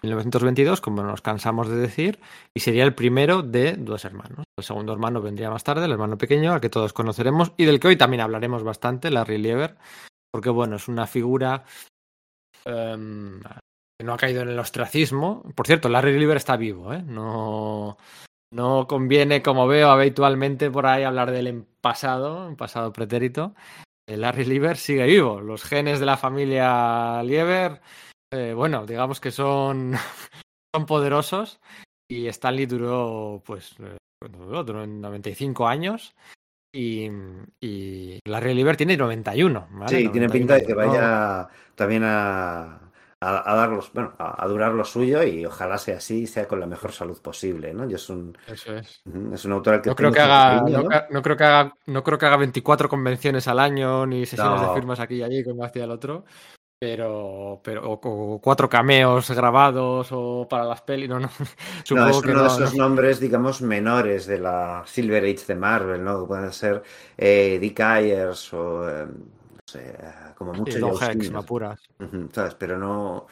1922, 0.04 0.80
como 0.82 1.04
nos 1.04 1.22
cansamos 1.22 1.68
de 1.68 1.76
decir, 1.76 2.20
y 2.54 2.62
sería 2.62 2.84
el 2.84 2.96
primero 2.96 3.42
de 3.42 3.74
dos 3.74 4.06
hermanos. 4.06 4.46
El 4.58 4.64
segundo 4.64 4.94
hermano 4.94 5.22
vendría 5.22 5.50
más 5.50 5.64
tarde, 5.64 5.86
el 5.86 5.92
hermano 5.92 6.18
pequeño, 6.18 6.54
al 6.54 6.62
que 6.62 6.70
todos 6.70 6.94
conoceremos 6.94 7.54
y 7.58 7.66
del 7.66 7.80
que 7.80 7.90
hoy 7.90 7.98
también 7.98 8.22
hablaremos 8.22 8.64
bastante, 8.64 9.12
Larry 9.12 9.40
Lieber, 9.40 9.76
porque 10.32 10.50
bueno, 10.50 10.78
es 10.78 10.88
una 10.88 11.08
figura 11.08 11.66
em, 12.66 13.42
no 14.04 14.14
ha 14.14 14.18
caído 14.18 14.42
en 14.42 14.50
el 14.50 14.60
ostracismo. 14.60 15.44
Por 15.56 15.68
cierto, 15.68 15.90
Larry 15.90 16.18
Lieber 16.18 16.38
está 16.38 16.56
vivo, 16.58 16.94
¿eh? 16.94 17.02
No, 17.04 17.98
no 18.54 18.88
conviene, 18.88 19.42
como 19.42 19.68
veo 19.68 19.90
habitualmente 19.90 20.72
por 20.72 20.86
ahí, 20.86 21.04
hablar 21.04 21.32
de 21.32 21.40
él 21.40 21.48
en 21.48 21.68
pasado, 21.82 22.48
en 22.48 22.56
pasado 22.56 22.94
pretérito. 22.94 23.54
Eh, 24.08 24.18
Larry 24.18 24.46
Lieber 24.46 24.78
sigue 24.78 25.06
vivo. 25.06 25.42
Los 25.42 25.64
genes 25.64 26.00
de 26.00 26.06
la 26.06 26.18
familia 26.18 27.22
Lieber, 27.24 27.82
eh, 28.34 28.54
bueno, 28.56 28.86
digamos 28.86 29.20
que 29.20 29.32
son, 29.32 29.94
son 30.76 30.86
poderosos. 30.86 31.60
Y 32.12 32.28
Stanley 32.28 32.66
duró, 32.66 33.44
pues, 33.46 33.76
eh, 33.80 33.98
¿cuánto 34.20 34.40
duró? 34.40 34.64
Duró 34.64 34.88
95 34.88 35.68
años. 35.68 36.16
Y, 36.74 37.10
y 37.62 38.20
Larry 38.28 38.54
Lieber 38.54 38.78
tiene 38.78 38.96
91. 38.98 39.68
¿vale? 39.72 39.90
Sí, 39.90 40.10
tiene 40.10 40.28
91, 40.28 40.32
pinta 40.32 40.54
de 40.56 40.66
que 40.66 40.74
no- 40.74 40.78
vaya 40.88 41.48
también 41.76 42.04
a, 42.06 42.89
a, 43.22 43.52
a 43.52 43.56
dar 43.56 43.70
los, 43.70 43.92
bueno, 43.94 44.14
a, 44.18 44.44
a 44.44 44.48
durar 44.48 44.74
lo 44.74 44.84
suyo 44.86 45.24
y 45.24 45.46
ojalá 45.46 45.78
sea 45.78 45.98
así 45.98 46.22
y 46.24 46.28
sea 46.28 46.48
con 46.48 46.60
la 46.60 46.68
mejor 46.68 46.92
salud 46.94 47.22
posible, 47.22 47.74
¿no? 47.74 47.88
Yo 47.90 47.98
es 47.98 48.10
un, 48.10 48.38
Eso 48.48 48.76
es. 48.78 49.02
es 49.34 49.46
un 49.46 49.52
autor 49.52 49.76
al 49.76 49.82
que 49.82 49.90
No 49.90 49.96
creo 49.96 50.12
que 50.12 50.20
haga, 50.22 50.60
cariño, 50.60 50.84
no, 50.84 50.90
¿no? 50.90 51.02
no 51.10 51.22
creo 51.22 51.36
que 51.38 51.44
haga, 51.44 51.74
no 51.88 52.04
creo 52.04 52.18
que 52.18 52.26
haga 52.26 52.38
24 52.38 52.88
convenciones 52.90 53.48
al 53.48 53.60
año 53.60 54.06
ni 54.06 54.26
sesiones 54.26 54.62
No. 54.62 54.68
de 54.70 54.74
firmas 54.76 55.00
aquí 55.00 55.16
y 55.16 55.24
allí 55.24 55.44
como 55.44 55.64
hacía 55.66 55.84
el 55.84 55.92
otro. 55.92 56.26
Pero, 56.82 57.60
pero, 57.62 57.92
o, 57.92 58.00
o 58.02 58.40
cuatro 58.42 58.70
cameos 58.70 59.30
grabados 59.32 60.08
o 60.14 60.48
para 60.50 60.64
las 60.64 60.82
pelis, 60.82 61.10
no, 61.10 61.20
no. 61.20 61.30
No, 61.94 62.08
Supongo 62.08 62.10
es 62.10 62.22
que 62.22 62.32
uno 62.32 62.44
de 62.44 62.48
no, 62.48 62.48
esos 62.48 62.74
no. 62.74 62.84
nombres, 62.84 63.20
digamos, 63.20 63.62
menores 63.62 64.26
de 64.28 64.40
la 64.40 64.84
Silver 64.86 65.24
Age 65.26 65.46
de 65.46 65.56
Marvel, 65.56 66.02
¿no? 66.06 66.22
Que 66.22 66.28
pueden 66.28 66.54
ser 66.54 66.82
eh, 67.18 67.58
Dick 67.60 67.82
Ayers 67.82 68.54
o, 68.54 68.90
eh, 68.90 69.08
no 69.08 69.39
sé, 69.70 69.96
como 70.38 70.54
mucho 70.54 70.80
Sí, 70.80 70.82
Joe 70.82 70.92
Hex, 71.12 71.32
Simmons. 71.32 71.32
me 71.32 71.40
apuras. 71.40 71.80
Ujú, 72.00 72.30
¿sabes? 72.34 72.56
Pero 72.56 72.78
no, 72.78 73.28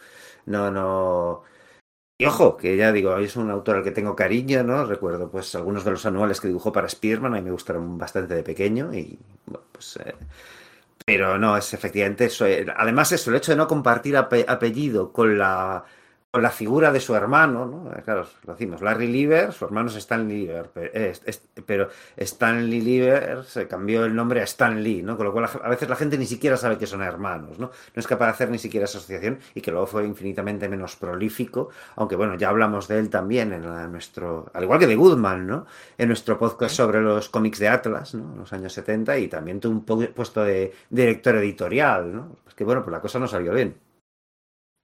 no, 0.47 0.71
no. 0.71 1.43
Y 2.19 2.25
ojo, 2.25 2.57
que 2.57 2.77
ya 2.77 2.91
digo, 2.93 3.17
es 3.17 3.35
un 3.37 3.51
autor 3.51 3.77
al 3.77 3.83
que 3.83 3.91
tengo 3.91 4.15
cariño, 4.15 4.63
¿no? 4.63 4.85
Recuerdo, 4.85 5.29
pues, 5.31 5.53
algunos 5.55 5.85
de 5.85 5.91
los 5.91 6.05
anuales 6.05 6.41
que 6.41 6.47
dibujó 6.49 6.71
para 6.73 6.89
Spearman, 6.89 7.33
a 7.33 7.37
mí 7.37 7.43
me 7.43 7.51
gustaron 7.51 7.97
bastante 7.97 8.35
de 8.35 8.43
pequeño 8.43 8.93
y, 8.93 9.19
bueno, 9.47 9.65
pues. 9.73 9.97
eh, 9.97 10.15
pero 11.05 11.37
no, 11.37 11.57
es 11.57 11.73
efectivamente 11.73 12.25
eso. 12.25 12.45
eh, 12.45 12.65
Además, 12.75 13.11
eso, 13.11 13.29
el 13.29 13.37
hecho 13.37 13.51
de 13.51 13.57
no 13.57 13.67
compartir 13.67 14.15
ape- 14.17 14.45
apellido 14.47 15.11
con 15.13 15.37
la, 15.37 15.85
con 16.37 16.43
la 16.43 16.51
figura 16.51 16.91
de 16.91 16.99
su 16.99 17.15
hermano, 17.15 17.65
¿no? 17.65 17.91
Eh, 17.97 18.03
Claro, 18.05 18.27
lo 18.45 18.53
decimos, 18.53 18.79
Larry 18.83 19.07
Lieber, 19.07 19.51
su 19.51 19.65
hermano 19.65 19.89
es 19.89 19.95
Stan 19.95 20.27
Lieber, 20.29 20.69
pe- 20.69 20.91
eh, 20.93 21.09
es- 21.09 21.23
es- 21.25 21.47
pero 21.65 21.89
Stanley 22.15 22.79
Lieber 22.79 23.43
se 23.43 23.67
cambió 23.67 24.05
el 24.05 24.13
nombre 24.15 24.41
a 24.41 24.43
Stan 24.43 24.83
Lee, 24.83 25.01
¿no? 25.01 25.17
Con 25.17 25.25
lo 25.25 25.33
cual 25.33 25.49
a 25.63 25.67
veces 25.69 25.89
la 25.89 25.95
gente 25.95 26.15
ni 26.15 26.27
siquiera 26.27 26.55
sabe 26.55 26.77
que 26.77 26.85
son 26.85 27.01
hermanos, 27.01 27.57
¿no? 27.57 27.71
No 27.95 27.99
es 27.99 28.05
capaz 28.05 28.25
de 28.27 28.31
hacer 28.33 28.49
ni 28.51 28.59
siquiera 28.59 28.85
esa 28.85 28.99
asociación 28.99 29.39
y 29.55 29.61
que 29.61 29.71
luego 29.71 29.87
fue 29.87 30.05
infinitamente 30.05 30.69
menos 30.69 30.95
prolífico, 30.95 31.69
aunque 31.95 32.15
bueno, 32.15 32.35
ya 32.35 32.49
hablamos 32.49 32.87
de 32.87 32.99
él 32.99 33.09
también 33.09 33.51
en 33.51 33.63
la- 33.65 33.87
nuestro, 33.87 34.51
al 34.53 34.63
igual 34.63 34.77
que 34.77 34.85
de 34.85 34.95
Goodman, 34.95 35.47
¿no? 35.47 35.65
En 35.97 36.07
nuestro 36.09 36.37
podcast 36.37 36.75
sobre 36.75 37.01
los 37.01 37.29
cómics 37.29 37.57
de 37.57 37.69
Atlas, 37.69 38.13
¿no? 38.13 38.31
En 38.33 38.37
los 38.41 38.53
años 38.53 38.73
70 38.73 39.17
y 39.17 39.27
también 39.27 39.59
tuvo 39.59 39.73
un 39.73 39.85
pu- 39.87 40.13
puesto 40.13 40.43
de 40.43 40.71
director 40.91 41.35
editorial, 41.37 42.15
¿no? 42.15 42.35
Pues 42.43 42.53
que 42.53 42.63
bueno, 42.63 42.83
pues 42.83 42.91
la 42.91 43.01
cosa 43.01 43.17
no 43.17 43.27
salió 43.27 43.53
bien. 43.53 43.75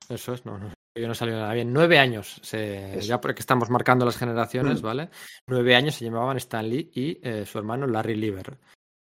Eso 0.09 0.33
es, 0.33 0.45
no, 0.45 0.57
no. 0.57 0.71
Yo 0.95 1.07
no 1.07 1.15
salió 1.15 1.35
nada 1.35 1.53
bien. 1.53 1.73
Nueve 1.73 1.97
años, 1.99 2.39
se, 2.43 2.99
ya 3.01 3.19
porque 3.19 3.39
estamos 3.41 3.69
marcando 3.69 4.05
las 4.05 4.17
generaciones, 4.17 4.81
Mm. 4.81 4.85
¿vale? 4.85 5.09
Nueve 5.47 5.75
años 5.75 5.95
se 5.95 6.05
llamaban 6.05 6.37
Stan 6.37 6.67
Lee 6.67 6.91
y 6.93 7.19
eh, 7.23 7.45
su 7.45 7.57
hermano 7.57 7.87
Larry 7.87 8.15
Lieber. 8.15 8.57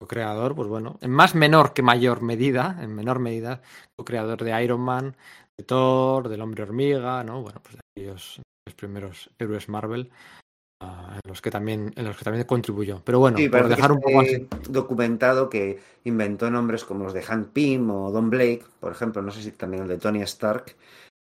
Co-creador, 0.00 0.54
pues 0.54 0.68
bueno, 0.68 0.98
en 1.00 1.10
más 1.10 1.34
menor 1.34 1.72
que 1.72 1.80
mayor 1.82 2.20
medida, 2.20 2.78
en 2.82 2.94
menor 2.94 3.18
medida, 3.18 3.62
co-creador 3.96 4.42
de 4.44 4.62
Iron 4.62 4.80
Man, 4.80 5.16
de 5.56 5.64
Thor, 5.64 6.28
del 6.28 6.42
Hombre 6.42 6.64
Hormiga, 6.64 7.24
¿no? 7.24 7.40
Bueno, 7.42 7.60
pues 7.62 7.76
de 7.76 7.80
aquellos 7.96 8.40
los 8.66 8.74
primeros 8.74 9.30
héroes 9.38 9.68
Marvel 9.70 10.10
ah, 10.82 11.14
en 11.14 11.30
los 11.30 11.40
que 11.40 11.50
también 11.50 11.92
en 11.96 12.04
los 12.04 12.16
que 12.18 12.24
también 12.24 12.44
contribuyó. 12.44 13.00
Pero 13.04 13.20
bueno, 13.20 13.38
Sí, 13.38 13.48
por 13.48 13.68
dejar 13.68 13.90
un 13.92 14.00
poco 14.00 14.20
así. 14.20 14.46
documentado 14.68 15.48
que 15.48 15.80
inventó 16.04 16.50
nombres 16.50 16.84
como 16.84 17.04
los 17.04 17.14
de 17.14 17.22
Hank 17.22 17.48
Pym 17.52 17.90
o 17.90 18.10
Don 18.10 18.28
Blake, 18.28 18.64
por 18.80 18.92
ejemplo, 18.92 19.22
no 19.22 19.30
sé 19.30 19.42
si 19.42 19.52
también 19.52 19.84
el 19.84 19.88
de 19.88 19.96
Tony 19.98 20.20
Stark, 20.22 20.76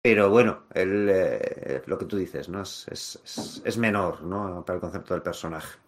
pero 0.03 0.29
bueno, 0.31 0.65
él, 0.75 1.09
eh, 1.11 1.83
lo 1.87 1.97
que 1.99 2.07
tú 2.07 2.17
dices, 2.17 2.49
¿no? 2.49 2.62
Es, 2.62 2.87
es- 2.91 3.62
es- 3.65 3.79
menor, 3.79 4.23
¿no? 4.23 4.65
Para 4.65 4.77
el 4.77 4.81
concepto 4.81 5.15
del 5.15 5.23
personaje, 5.23 5.79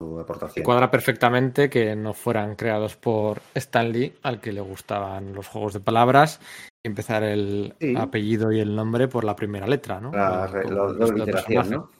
su 0.00 0.18
Y 0.18 0.20
aportación. 0.20 0.64
cuadra 0.64 0.90
perfectamente 0.90 1.70
que 1.70 1.94
no 1.94 2.12
fueran 2.14 2.56
creados 2.56 2.96
por 2.96 3.40
Stan 3.54 3.90
Lee, 3.92 4.14
al 4.22 4.40
que 4.40 4.52
le 4.52 4.60
gustaban 4.60 5.32
los 5.34 5.46
juegos 5.48 5.72
de 5.74 5.80
palabras, 5.80 6.40
y 6.84 6.88
empezar 6.88 7.22
el 7.22 7.74
Sí. 7.80 7.94
apellido 7.96 8.50
y 8.52 8.60
el 8.60 8.74
nombre 8.74 9.08
por 9.08 9.24
la 9.24 9.36
primera 9.36 9.66
letra, 9.66 10.00
¿no? 10.00 10.10
La, 10.12 10.48
la 10.52 11.06
el 11.06 11.14
literación, 11.14 11.30
personaje. 11.30 11.70
¿no? 11.70 11.90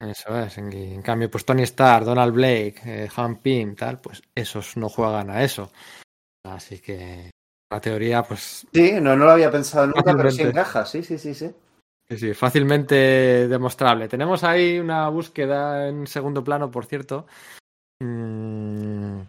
Eso 0.00 0.36
es. 0.40 0.58
En, 0.58 0.72
en 0.72 1.00
cambio, 1.02 1.30
pues 1.30 1.44
Tony 1.44 1.62
Stark, 1.62 2.04
Donald 2.04 2.34
Blake, 2.34 2.80
eh, 2.84 3.08
Hank 3.08 3.40
Pym, 3.40 3.76
tal, 3.76 4.00
pues 4.00 4.20
esos 4.34 4.76
no 4.76 4.88
juegan 4.88 5.30
a 5.30 5.44
eso. 5.44 5.70
Así 6.44 6.80
que 6.80 7.30
la 7.72 7.80
teoría, 7.80 8.22
pues 8.22 8.66
Sí, 8.72 8.92
no, 9.00 9.16
no 9.16 9.24
lo 9.24 9.30
había 9.32 9.50
pensado 9.50 9.86
nunca, 9.86 10.14
pero 10.16 10.30
sí 10.30 10.42
encaja, 10.42 10.84
sí, 10.86 11.02
sí, 11.02 11.18
sí, 11.18 11.34
sí. 11.34 11.50
Sí, 12.08 12.18
sí, 12.18 12.34
fácilmente 12.34 13.48
demostrable. 13.48 14.08
Tenemos 14.08 14.44
ahí 14.44 14.78
una 14.78 15.08
búsqueda 15.08 15.88
en 15.88 16.06
segundo 16.06 16.44
plano, 16.44 16.70
por 16.70 16.84
cierto. 16.84 17.26
Mm, 18.02 19.20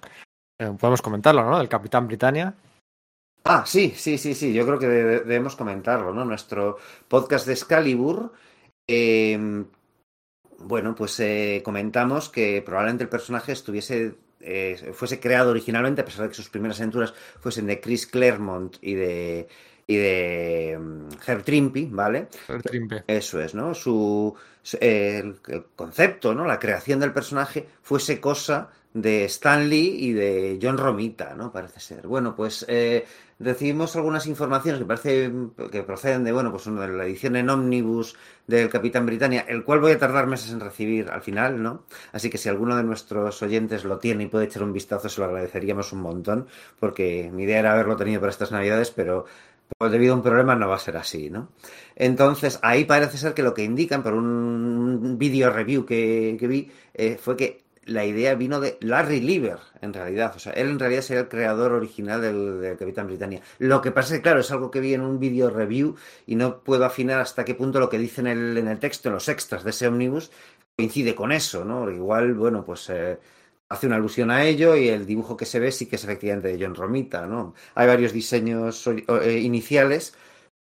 eh, 0.59 0.71
podemos 0.79 1.01
comentarlo, 1.01 1.43
¿no? 1.49 1.57
Del 1.57 1.69
Capitán 1.69 2.07
Britannia. 2.07 2.53
Ah, 3.45 3.63
sí, 3.65 3.93
sí, 3.95 4.17
sí, 4.17 4.33
sí, 4.33 4.53
yo 4.53 4.65
creo 4.65 4.79
que 4.79 4.87
de- 4.87 5.19
debemos 5.19 5.55
comentarlo, 5.55 6.13
¿no? 6.13 6.25
Nuestro 6.25 6.77
podcast 7.07 7.45
de 7.45 7.53
Excalibur, 7.53 8.33
eh, 8.87 9.65
bueno, 10.59 10.95
pues 10.95 11.19
eh, 11.19 11.61
comentamos 11.63 12.29
que 12.29 12.61
probablemente 12.65 13.03
el 13.03 13.09
personaje 13.09 13.51
estuviese, 13.51 14.15
eh, 14.43 14.91
fuese 14.93 15.19
creado 15.19 15.51
originalmente, 15.51 16.01
a 16.01 16.05
pesar 16.05 16.23
de 16.23 16.29
que 16.29 16.35
sus 16.35 16.49
primeras 16.49 16.79
aventuras 16.79 17.13
fuesen 17.39 17.67
de 17.67 17.79
Chris 17.79 18.07
Claremont 18.07 18.77
y 18.81 18.93
de, 18.95 19.47
y 19.87 19.95
de 19.97 20.77
mm, 20.79 21.07
Herb 21.27 21.43
Trimpe, 21.43 21.87
¿vale? 21.91 22.27
El 22.47 22.61
Trimpe. 22.61 23.03
Eso 23.07 23.41
es, 23.41 23.53
¿no? 23.55 23.73
Su, 23.73 24.35
su- 24.61 24.77
el, 24.81 25.39
el 25.47 25.65
concepto, 25.75 26.33
¿no? 26.33 26.45
La 26.45 26.59
creación 26.59 26.99
del 26.99 27.13
personaje 27.13 27.67
fuese 27.81 28.19
cosa 28.19 28.69
de 28.93 29.25
Stan 29.25 29.67
Lee 29.69 29.95
y 29.99 30.13
de 30.13 30.59
John 30.61 30.77
Romita, 30.77 31.35
¿no? 31.35 31.51
Parece 31.51 31.79
ser. 31.79 32.07
Bueno, 32.07 32.35
pues 32.35 32.65
eh, 32.67 33.05
recibimos 33.39 33.95
algunas 33.95 34.27
informaciones 34.27 34.79
que 34.79 34.85
parece 34.85 35.31
que 35.71 35.83
proceden 35.83 36.23
de, 36.23 36.31
bueno, 36.31 36.51
pues 36.51 36.67
uno 36.67 36.81
de 36.81 36.89
la 36.89 37.05
edición 37.05 37.35
en 37.35 37.49
Omnibus 37.49 38.15
del 38.45 38.69
Capitán 38.69 39.05
Britannia, 39.05 39.45
el 39.47 39.63
cual 39.63 39.79
voy 39.79 39.93
a 39.93 39.99
tardar 39.99 40.27
meses 40.27 40.51
en 40.51 40.59
recibir 40.59 41.09
al 41.09 41.21
final, 41.21 41.61
¿no? 41.61 41.85
Así 42.11 42.29
que 42.29 42.37
si 42.37 42.49
alguno 42.49 42.77
de 42.77 42.83
nuestros 42.83 43.41
oyentes 43.41 43.83
lo 43.83 43.97
tiene 43.97 44.25
y 44.25 44.27
puede 44.27 44.45
echar 44.45 44.63
un 44.63 44.73
vistazo, 44.73 45.09
se 45.09 45.21
lo 45.21 45.25
agradeceríamos 45.25 45.91
un 45.93 46.01
montón, 46.01 46.47
porque 46.79 47.31
mi 47.33 47.43
idea 47.43 47.59
era 47.59 47.73
haberlo 47.73 47.95
tenido 47.95 48.19
para 48.19 48.31
estas 48.31 48.51
navidades, 48.51 48.91
pero 48.91 49.25
pues 49.77 49.91
debido 49.91 50.13
a 50.13 50.17
un 50.17 50.23
problema 50.23 50.55
no 50.55 50.67
va 50.67 50.75
a 50.75 50.79
ser 50.79 50.97
así, 50.97 51.31
¿no? 51.31 51.49
Entonces, 51.95 52.59
ahí 52.61 52.85
parece 52.85 53.17
ser 53.17 53.33
que 53.33 53.41
lo 53.41 53.53
que 53.53 53.63
indican 53.63 54.03
por 54.03 54.13
un 54.13 55.17
vídeo 55.17 55.49
review 55.51 55.85
que, 55.85 56.37
que 56.39 56.47
vi 56.47 56.71
eh, 56.93 57.17
fue 57.17 57.35
que 57.35 57.62
la 57.85 58.05
idea 58.05 58.35
vino 58.35 58.59
de 58.59 58.77
Larry 58.81 59.21
Lieber, 59.21 59.59
en 59.81 59.93
realidad. 59.93 60.33
O 60.35 60.39
sea, 60.39 60.53
él 60.53 60.69
en 60.69 60.79
realidad 60.79 61.01
sería 61.01 61.21
el 61.21 61.29
creador 61.29 61.71
original 61.73 62.21
del, 62.21 62.61
del 62.61 62.77
Capitán 62.77 63.07
Britannia. 63.07 63.41
Lo 63.59 63.81
que 63.81 63.91
pasa 63.91 64.13
es 64.13 64.19
que, 64.19 64.23
claro, 64.23 64.39
es 64.39 64.51
algo 64.51 64.71
que 64.71 64.79
vi 64.79 64.93
en 64.93 65.01
un 65.01 65.19
vídeo 65.19 65.49
review 65.49 65.95
y 66.25 66.35
no 66.35 66.63
puedo 66.63 66.85
afinar 66.85 67.19
hasta 67.19 67.45
qué 67.45 67.55
punto 67.55 67.79
lo 67.79 67.89
que 67.89 67.97
dice 67.97 68.21
en 68.21 68.27
el, 68.27 68.57
en 68.57 68.67
el 68.67 68.79
texto, 68.79 69.09
en 69.09 69.15
los 69.15 69.29
extras 69.29 69.63
de 69.63 69.71
ese 69.71 69.87
omnibus, 69.87 70.31
coincide 70.75 71.15
con 71.15 71.31
eso, 71.31 71.65
¿no? 71.65 71.89
Igual, 71.89 72.33
bueno, 72.33 72.63
pues 72.65 72.89
eh, 72.89 73.19
hace 73.69 73.87
una 73.87 73.95
alusión 73.97 74.31
a 74.31 74.43
ello 74.45 74.75
y 74.75 74.89
el 74.89 75.05
dibujo 75.05 75.37
que 75.37 75.45
se 75.45 75.59
ve 75.59 75.71
sí 75.71 75.87
que 75.87 75.95
es 75.97 76.03
efectivamente 76.03 76.49
de 76.49 76.63
John 76.63 76.75
Romita, 76.75 77.25
¿no? 77.25 77.53
Hay 77.75 77.87
varios 77.87 78.13
diseños 78.13 78.87
eh, 78.87 79.39
iniciales, 79.39 80.15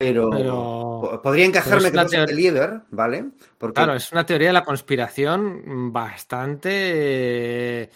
pero, 0.01 0.29
Pero- 0.29 0.99
po- 1.01 1.21
podría 1.21 1.45
encajarme 1.45 1.87
es 1.89 1.91
que 2.09 2.17
no 2.17 2.25
Lieber, 2.25 2.81
¿vale? 2.91 3.25
Porque 3.57 3.75
Claro, 3.75 3.93
es 3.95 4.11
una 4.11 4.25
teoría 4.25 4.47
de 4.49 4.53
la 4.53 4.63
conspiración 4.63 5.91
bastante 5.93 6.69
eh, 7.83 7.89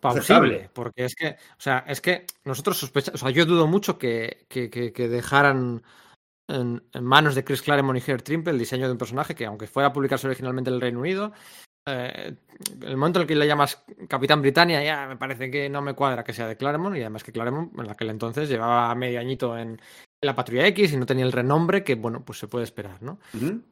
plausible, 0.00 0.70
porque 0.72 1.04
es 1.04 1.14
que, 1.14 1.28
o 1.28 1.60
sea, 1.60 1.84
es 1.86 2.00
que 2.00 2.26
nosotros 2.44 2.78
sospechamos, 2.78 3.20
o 3.22 3.24
sea, 3.26 3.34
yo 3.34 3.44
dudo 3.46 3.66
mucho 3.66 3.98
que, 3.98 4.46
que, 4.48 4.70
que- 4.70 4.92
que 4.92 5.08
dejaran 5.08 5.82
en, 6.48 6.82
en 6.92 7.04
manos 7.04 7.34
de 7.34 7.44
Chris 7.44 7.62
Claremont 7.62 7.98
y 7.98 8.10
Herb 8.10 8.22
Trimpe 8.22 8.50
el 8.50 8.58
diseño 8.58 8.86
de 8.86 8.92
un 8.92 8.98
personaje 8.98 9.34
que, 9.34 9.46
aunque 9.46 9.66
fuera 9.66 9.88
a 9.88 9.92
publicarse 9.92 10.26
originalmente 10.26 10.70
en 10.70 10.74
el 10.74 10.80
Reino 10.80 11.00
Unido, 11.00 11.32
eh, 11.86 12.34
el 12.82 12.96
momento 12.96 13.18
en 13.18 13.22
el 13.22 13.28
que 13.28 13.34
le 13.36 13.46
llamas 13.46 13.82
Capitán 14.08 14.42
Britannia 14.42 14.82
ya 14.82 15.06
me 15.06 15.16
parece 15.16 15.50
que 15.50 15.68
no 15.70 15.80
me 15.80 15.94
cuadra 15.94 16.22
que 16.24 16.32
sea 16.34 16.46
de 16.46 16.56
Claremont 16.56 16.94
y 16.96 17.00
además 17.00 17.24
que 17.24 17.32
Claremont 17.32 17.72
en 17.78 17.88
aquel 17.90 18.10
entonces 18.10 18.48
llevaba 18.48 18.94
medio 18.94 19.18
añito 19.20 19.56
en 19.56 19.80
la 20.22 20.34
Patrulla 20.36 20.66
X 20.66 20.92
y 20.92 20.96
no 20.98 21.06
tenía 21.06 21.24
el 21.24 21.32
renombre 21.32 21.82
que, 21.82 21.94
bueno, 21.94 22.22
pues 22.24 22.38
se 22.38 22.46
puede 22.46 22.64
esperar, 22.64 23.02
¿no? 23.02 23.18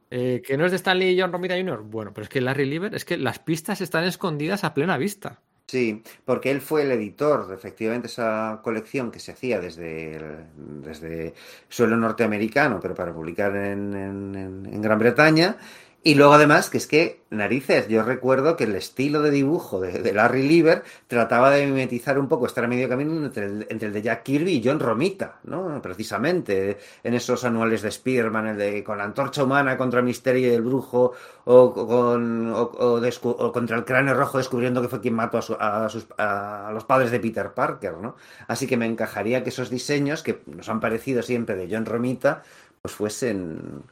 Eh, 0.09 0.41
que 0.45 0.57
no 0.57 0.65
es 0.65 0.71
de 0.71 0.77
Stanley 0.77 1.09
y 1.15 1.21
John 1.21 1.31
Romita 1.31 1.55
Jr. 1.55 1.83
Bueno, 1.83 2.11
pero 2.13 2.23
es 2.23 2.29
que 2.29 2.41
Larry 2.41 2.65
Lieber, 2.65 2.95
es 2.95 3.05
que 3.05 3.17
las 3.17 3.37
pistas 3.39 3.81
están 3.81 4.03
escondidas 4.05 4.63
a 4.63 4.73
plena 4.73 4.97
vista. 4.97 5.39
Sí, 5.67 6.01
porque 6.25 6.49
él 6.49 6.61
fue 6.61 6.81
el 6.81 6.91
editor 6.91 7.47
de 7.47 7.53
efectivamente 7.53 8.07
esa 8.07 8.61
colección 8.63 9.11
que 9.11 9.19
se 9.19 9.31
hacía 9.33 9.59
desde, 9.59 10.15
el- 10.15 10.45
desde 10.83 11.35
suelo 11.67 11.95
norteamericano, 11.95 12.79
pero 12.81 12.95
para 12.95 13.13
publicar 13.13 13.55
en- 13.55 14.65
en 14.65 14.81
Gran 14.81 14.97
Bretaña. 14.97 15.55
Y 16.01 16.15
luego 16.15 16.31
además, 16.33 16.69
que 16.69 16.77
es 16.77 16.87
que, 16.87 17.23
narices, 17.29 17.89
yo 17.89 18.03
recuerdo 18.03 18.55
que 18.55 18.63
el 18.63 18.75
estilo 18.75 19.21
de 19.21 19.31
dibujo 19.31 19.81
de, 19.81 20.13
Larry 20.13 20.47
Lieber 20.47 20.83
trataba 21.07 21.51
de 21.51 21.65
mimetizar 21.67 22.17
un 22.17 22.29
poco, 22.29 22.45
estar 22.45 22.63
a 22.63 22.69
medio 22.69 22.87
camino 22.87 23.25
entre 23.25 23.45
el, 23.45 23.93
de 23.93 24.01
Jack 24.01 24.23
Kirby 24.23 24.53
y 24.53 24.61
John 24.63 24.79
Romita, 24.79 25.39
¿no? 25.43 25.81
Precisamente, 25.81 26.77
en 27.03 27.13
esos 27.15 27.43
anuales 27.43 27.81
de 27.81 27.91
Spearman, 27.91 28.47
el 28.47 28.57
de 28.57 28.81
con 28.83 28.97
la 28.97 29.03
antorcha 29.03 29.43
humana 29.43 29.75
contra 29.77 29.99
el 29.99 30.05
misterio 30.05 30.49
y 30.49 30.53
el 30.55 30.61
brujo, 30.61 31.11
o, 31.43 31.73
con, 31.73 32.53
o 32.55 33.51
contra 33.51 33.75
el 33.77 33.83
cráneo 33.83 34.13
rojo 34.13 34.37
descubriendo 34.37 34.81
que 34.81 34.87
fue 34.87 35.01
quien 35.01 35.15
mató 35.15 35.37
a, 35.37 35.41
su- 35.41 35.57
a 35.59 35.89
sus- 35.89 36.07
a 36.17 36.71
los 36.73 36.85
padres 36.85 37.11
de 37.11 37.19
Peter 37.19 37.51
Parker, 37.53 37.95
¿no? 37.97 38.15
Así 38.47 38.67
que 38.67 38.77
me 38.77 38.85
encajaría 38.85 39.43
que 39.43 39.49
esos 39.49 39.69
diseños, 39.69 40.23
que 40.23 40.41
nos 40.45 40.69
han 40.69 40.79
parecido 40.79 41.21
siempre 41.23 41.55
de 41.57 41.67
John 41.69 41.85
Romita, 41.85 42.43
pues 42.81 42.93
fuesen... 42.93 43.83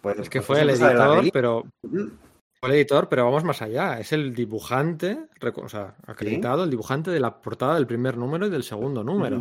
Pues, 0.00 0.18
Es 0.18 0.30
que 0.30 0.40
fue 0.42 0.60
el 0.62 0.70
editor, 1.00 1.24
pero 1.32 1.64
fue 2.60 2.70
el 2.70 2.74
editor, 2.76 3.08
pero 3.08 3.24
vamos 3.24 3.44
más 3.44 3.62
allá. 3.62 4.00
Es 4.00 4.12
el 4.12 4.34
dibujante, 4.34 5.18
o 5.56 5.68
sea, 5.68 5.94
acreditado, 6.06 6.64
el 6.64 6.70
dibujante 6.70 7.10
de 7.10 7.20
la 7.20 7.40
portada 7.40 7.74
del 7.76 7.86
primer 7.86 8.16
número 8.16 8.46
y 8.46 8.50
del 8.50 8.62
segundo 8.64 9.04
número. 9.04 9.38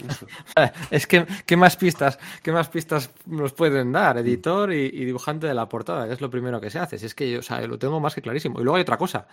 Es 0.90 1.06
que, 1.06 1.26
¿qué 1.46 1.56
más 1.56 1.76
pistas, 1.76 2.18
qué 2.42 2.52
más 2.52 2.68
pistas 2.68 3.10
nos 3.26 3.52
pueden 3.52 3.92
dar? 3.92 4.18
Editor 4.18 4.72
y, 4.72 4.86
y 4.86 5.04
dibujante 5.04 5.46
de 5.46 5.54
la 5.54 5.68
portada, 5.68 6.06
que 6.06 6.14
es 6.14 6.20
lo 6.20 6.30
primero 6.30 6.60
que 6.60 6.70
se 6.70 6.78
hace. 6.78 6.98
Si 6.98 7.06
es 7.06 7.14
que 7.14 7.30
yo, 7.30 7.40
o 7.40 7.42
sea, 7.42 7.60
lo 7.66 7.78
tengo 7.78 8.00
más 8.00 8.14
que 8.14 8.22
clarísimo. 8.22 8.60
Y 8.60 8.64
luego 8.64 8.76
hay 8.76 8.82
otra 8.82 8.96
cosa 8.98 9.26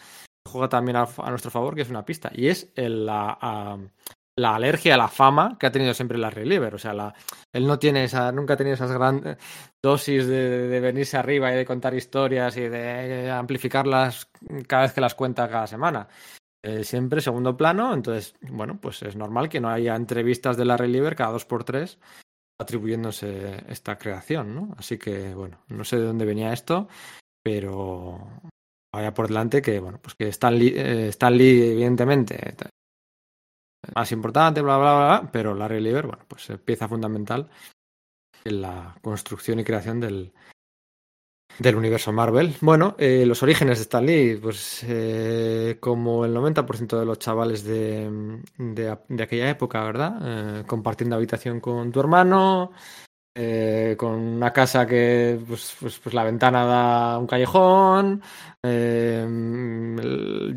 que 0.46 0.52
juega 0.52 0.70
también 0.70 0.98
a, 0.98 1.08
a 1.18 1.30
nuestro 1.30 1.52
favor, 1.52 1.74
que 1.76 1.82
es 1.82 1.89
una 1.89 2.06
pista, 2.06 2.32
y 2.34 2.48
es 2.48 2.70
el- 2.76 3.06
la, 3.06 3.38
a- 3.41 3.78
la 4.38 4.56
alergia 4.56 4.95
a 4.95 4.98
la 4.98 5.08
fama 5.08 5.58
que 5.58 5.67
ha 5.67 5.71
tenido 5.71 5.93
siempre 5.93 6.17
Larry 6.17 6.45
Lieber. 6.45 6.76
O 6.76 6.80
sea, 6.80 6.93
la, 6.93 7.13
él 7.54 7.65
no 7.65 7.80
tiene 7.80 8.04
esa, 8.04 8.32
nunca 8.32 8.54
ha 8.54 8.58
tenido 8.58 8.76
esas 8.76 8.91
grandes 8.91 9.38
dosis 9.84 10.28
de, 10.28 10.67
de 10.67 10.80
venirse 10.80 11.17
arriba 11.17 11.52
y 11.54 11.56
de 11.56 11.65
contar 11.65 11.93
historias 11.93 12.58
y 12.58 12.67
de 12.67 13.32
amplificarlas 13.32 14.30
cada 14.67 14.84
vez 14.84 14.93
que 14.93 15.02
las 15.02 15.15
cuenta 15.15 15.50
cada 15.50 15.67
semana. 15.67 16.08
Eh, 16.63 16.84
siempre 16.84 17.21
segundo 17.21 17.56
plano, 17.56 17.93
entonces, 17.93 18.34
bueno, 18.41 18.80
pues 18.82 19.04
es 19.04 19.15
normal 19.15 19.50
que 19.50 19.60
no 19.60 19.69
haya 19.69 19.95
entrevistas 19.95 20.58
de 20.58 20.65
Larry 20.65 20.88
Lieber 20.88 21.15
cada 21.15 21.32
dos 21.32 21.45
por 21.45 21.63
tres 21.63 22.00
atribuyéndose 22.60 23.64
esta 23.68 23.97
creación, 23.97 24.55
¿no? 24.55 24.74
Así 24.78 24.97
que, 24.97 25.36
bueno, 25.36 25.60
no 25.68 25.84
sé 25.84 25.97
de 25.97 26.05
dónde 26.05 26.26
venía 26.26 26.53
esto, 26.53 26.88
pero 27.43 28.41
vaya 28.91 29.14
por 29.14 29.28
delante 29.28 29.62
que, 29.62 29.80
bueno, 29.80 29.99
pues 30.01 30.16
que 30.16 30.28
Stan 30.30 30.57
Lee, 30.57 30.74
eh, 30.76 31.12
evidentemente, 31.72 32.55
más 33.94 34.12
importante, 34.12 34.62
bla, 34.62 34.78
bla, 34.78 34.96
bla, 34.96 35.30
pero 35.32 35.54
Larry 35.54 35.82
Lieber, 35.82 36.08
bueno, 36.08 36.24
pues 36.28 36.50
es 36.50 36.60
pieza 36.60 36.88
fundamental 36.88 37.50
en 38.44 38.62
la 38.62 38.96
construcción 39.02 39.60
y 39.60 39.64
creación 39.64 40.00
del, 40.00 40.34
del 41.60 41.76
universo 41.76 42.12
Marvel. 42.12 42.56
Bueno, 42.62 42.96
eh, 42.98 43.26
los 43.26 43.42
orígenes 43.44 43.78
de 43.78 43.84
Stan 43.84 44.06
Lee, 44.06 44.40
pues 44.42 44.84
eh, 44.88 45.78
como 45.80 46.26
el 46.26 46.34
90% 46.36 47.00
de 47.00 47.06
los 47.06 47.20
chavales 47.20 47.64
de, 47.64 48.42
de, 48.58 48.98
de 49.08 49.24
aquella 49.24 49.50
época, 49.50 49.84
¿verdad? 49.84 50.20
Eh, 50.60 50.64
compartiendo 50.66 51.16
habitación 51.16 51.60
con 51.60 51.92
tu 51.92 52.00
hermano, 52.00 52.72
eh, 53.38 53.96
con 53.98 54.14
una 54.14 54.54
casa 54.54 54.88
que 54.88 55.38
pues, 55.48 55.76
pues, 55.80 56.00
pues 56.00 56.16
la 56.16 56.24
ventana 56.24 56.66
da 56.66 57.14
a 57.16 57.18
un 57.18 57.28
callejón, 57.28 58.22
eh, 58.64 59.26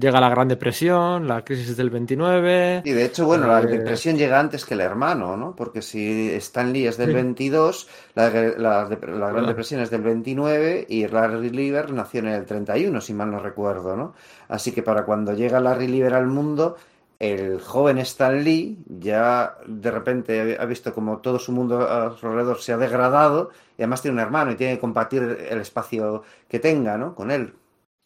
llega 0.01 0.21
la 0.21 0.29
Gran 0.29 0.49
Depresión, 0.49 1.27
la 1.27 1.45
crisis 1.45 1.77
del 1.77 1.91
29. 1.91 2.83
Y 2.85 2.93
de 2.93 3.05
hecho, 3.05 3.27
bueno, 3.27 3.47
la 3.49 3.61
Eh, 3.61 3.67
depresión 3.67 4.17
llega 4.17 4.39
antes 4.39 4.65
que 4.65 4.75
el 4.75 4.81
hermano, 4.81 5.37
¿no? 5.37 5.55
Porque 5.57 5.83
si 5.83 6.31
Stan 6.35 6.73
Lee 6.73 6.87
es 6.87 6.97
del 6.97 7.09
Sí. 7.09 7.15
22, 7.15 7.89
la, 8.15 8.31
la- 8.31 8.89
la 8.89 9.31
Gran. 9.33 9.47
Depresión 9.47 9.81
es 9.81 9.91
del 9.91 10.03
29 10.03 10.87
y 10.89 11.07
Larry 11.09 11.51
Lieber 11.51 11.93
nació 11.93 12.21
en 12.21 12.29
el 12.29 12.45
31, 12.47 13.01
si 13.01 13.13
mal 13.13 13.31
no 13.31 13.41
recuerdo, 13.41 13.97
¿no? 13.97 14.15
Así 14.49 14.73
que 14.73 14.83
para 14.83 15.05
cuando 15.05 15.33
llega 15.35 15.61
Larry 15.61 15.89
Lieber 15.89 16.15
al 16.15 16.27
mundo, 16.29 16.77
el 17.19 17.61
joven 17.61 17.99
Stan 17.99 18.43
Lee 18.45 18.79
ya 18.87 19.57
de 19.67 19.91
repente 19.91 20.57
ha 20.59 20.65
visto 20.65 20.95
como 20.95 21.19
todo 21.19 21.39
su 21.39 21.53
mundo 21.53 21.81
a 21.81 22.17
su 22.17 22.27
alrededor 22.27 22.61
se 22.61 22.73
ha 22.73 22.77
degradado 22.77 23.51
y 23.77 23.83
además 23.83 24.03
tiene 24.03 24.15
un 24.15 24.21
hermano 24.21 24.53
y 24.53 24.57
tiene 24.57 24.75
que 24.75 24.81
compartir 24.81 25.23
el 25.23 25.59
espacio 25.61 26.23
que 26.49 26.61
tenga, 26.61 26.97
¿no? 26.97 27.15
Con 27.15 27.31
él. 27.31 27.53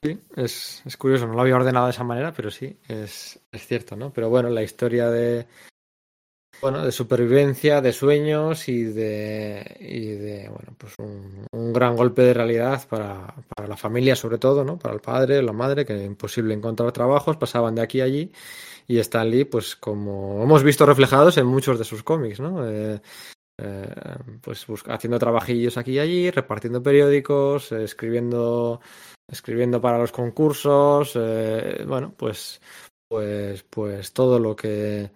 Sí, 0.03 0.19
es, 0.35 0.83
es 0.85 0.97
curioso, 0.97 1.27
no 1.27 1.35
lo 1.35 1.43
había 1.43 1.57
ordenado 1.57 1.87
de 1.87 1.93
esa 1.93 2.05
manera, 2.05 2.33
pero 2.33 2.51
sí, 2.51 2.77
es, 2.89 3.39
es 3.53 3.67
cierto, 3.67 3.97
¿no? 3.97 4.13
Pero 4.13 4.31
bueno, 4.31 4.49
la 4.49 4.63
historia 4.63 5.09
de, 5.11 5.47
bueno, 6.61 6.85
de 6.85 6.93
supervivencia, 6.93 7.81
de 7.81 7.93
sueños 7.93 8.69
y 8.69 8.85
de, 8.85 9.77
y 9.81 10.07
de 10.07 10.49
bueno, 10.49 10.75
pues 10.79 10.95
un, 10.99 11.73
gran 11.73 11.97
golpe 11.97 12.23
de 12.23 12.35
realidad 12.35 12.83
para, 12.89 13.35
para 13.55 13.69
la 13.69 13.77
familia, 13.77 14.17
sobre 14.17 14.39
todo, 14.39 14.65
¿no? 14.65 14.79
Para 14.79 14.95
el 14.95 15.01
padre, 15.01 15.43
la 15.43 15.53
madre, 15.53 15.85
que 15.85 16.05
imposible 16.05 16.55
encontrar 16.55 16.93
trabajos, 16.93 17.37
pasaban 17.37 17.75
de 17.75 17.83
aquí 17.83 18.01
a 18.01 18.05
allí. 18.05 18.33
Y 18.87 18.99
Stan 18.99 19.31
Lee, 19.31 19.45
pues 19.45 19.77
como 19.77 20.43
hemos 20.43 20.63
visto 20.63 20.87
reflejados 20.87 21.37
en 21.39 21.47
muchos 21.47 21.79
de 21.79 21.85
sus 21.85 22.03
cómics, 22.03 22.41
¿no? 22.41 22.69
Eh, 22.69 23.01
eh, 23.65 23.95
pues 24.41 24.67
haciendo 24.87 25.19
trabajillos 25.19 25.77
aquí 25.77 25.93
y 25.93 25.99
allí, 25.99 26.31
repartiendo 26.31 26.83
periódicos, 26.83 27.71
eh, 27.73 27.85
escribiendo, 27.85 28.81
escribiendo 29.31 29.81
para 29.81 29.99
los 29.99 30.11
concursos, 30.11 31.13
eh, 31.17 31.85
bueno, 31.87 32.15
pues, 32.17 32.61
pues, 33.09 33.63
pues 33.65 34.13
todo 34.13 34.39
lo 34.39 34.57
que 34.57 35.11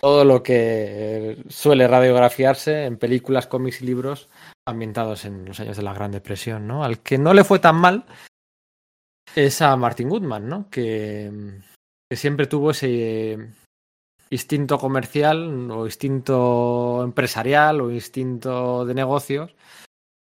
todo 0.00 0.24
lo 0.24 0.42
que 0.42 1.42
suele 1.48 1.86
radiografiarse 1.86 2.84
en 2.84 2.98
películas, 2.98 3.46
cómics 3.46 3.80
y 3.80 3.86
libros 3.86 4.28
ambientados 4.66 5.24
en 5.24 5.44
los 5.46 5.58
años 5.60 5.76
de 5.76 5.84
la 5.84 5.94
Gran 5.94 6.10
Depresión, 6.10 6.66
¿no? 6.66 6.84
Al 6.84 6.98
que 7.00 7.16
no 7.16 7.32
le 7.32 7.44
fue 7.44 7.60
tan 7.60 7.76
mal 7.76 8.04
es 9.36 9.62
a 9.62 9.74
Martin 9.76 10.08
Goodman, 10.08 10.48
¿no? 10.48 10.68
Que, 10.68 11.62
que 12.14 12.18
siempre 12.20 12.46
tuvo 12.46 12.70
ese 12.70 13.36
instinto 14.30 14.78
comercial 14.78 15.68
o 15.72 15.84
instinto 15.84 17.02
empresarial 17.02 17.80
o 17.80 17.90
instinto 17.90 18.86
de 18.86 18.94
negocios, 18.94 19.56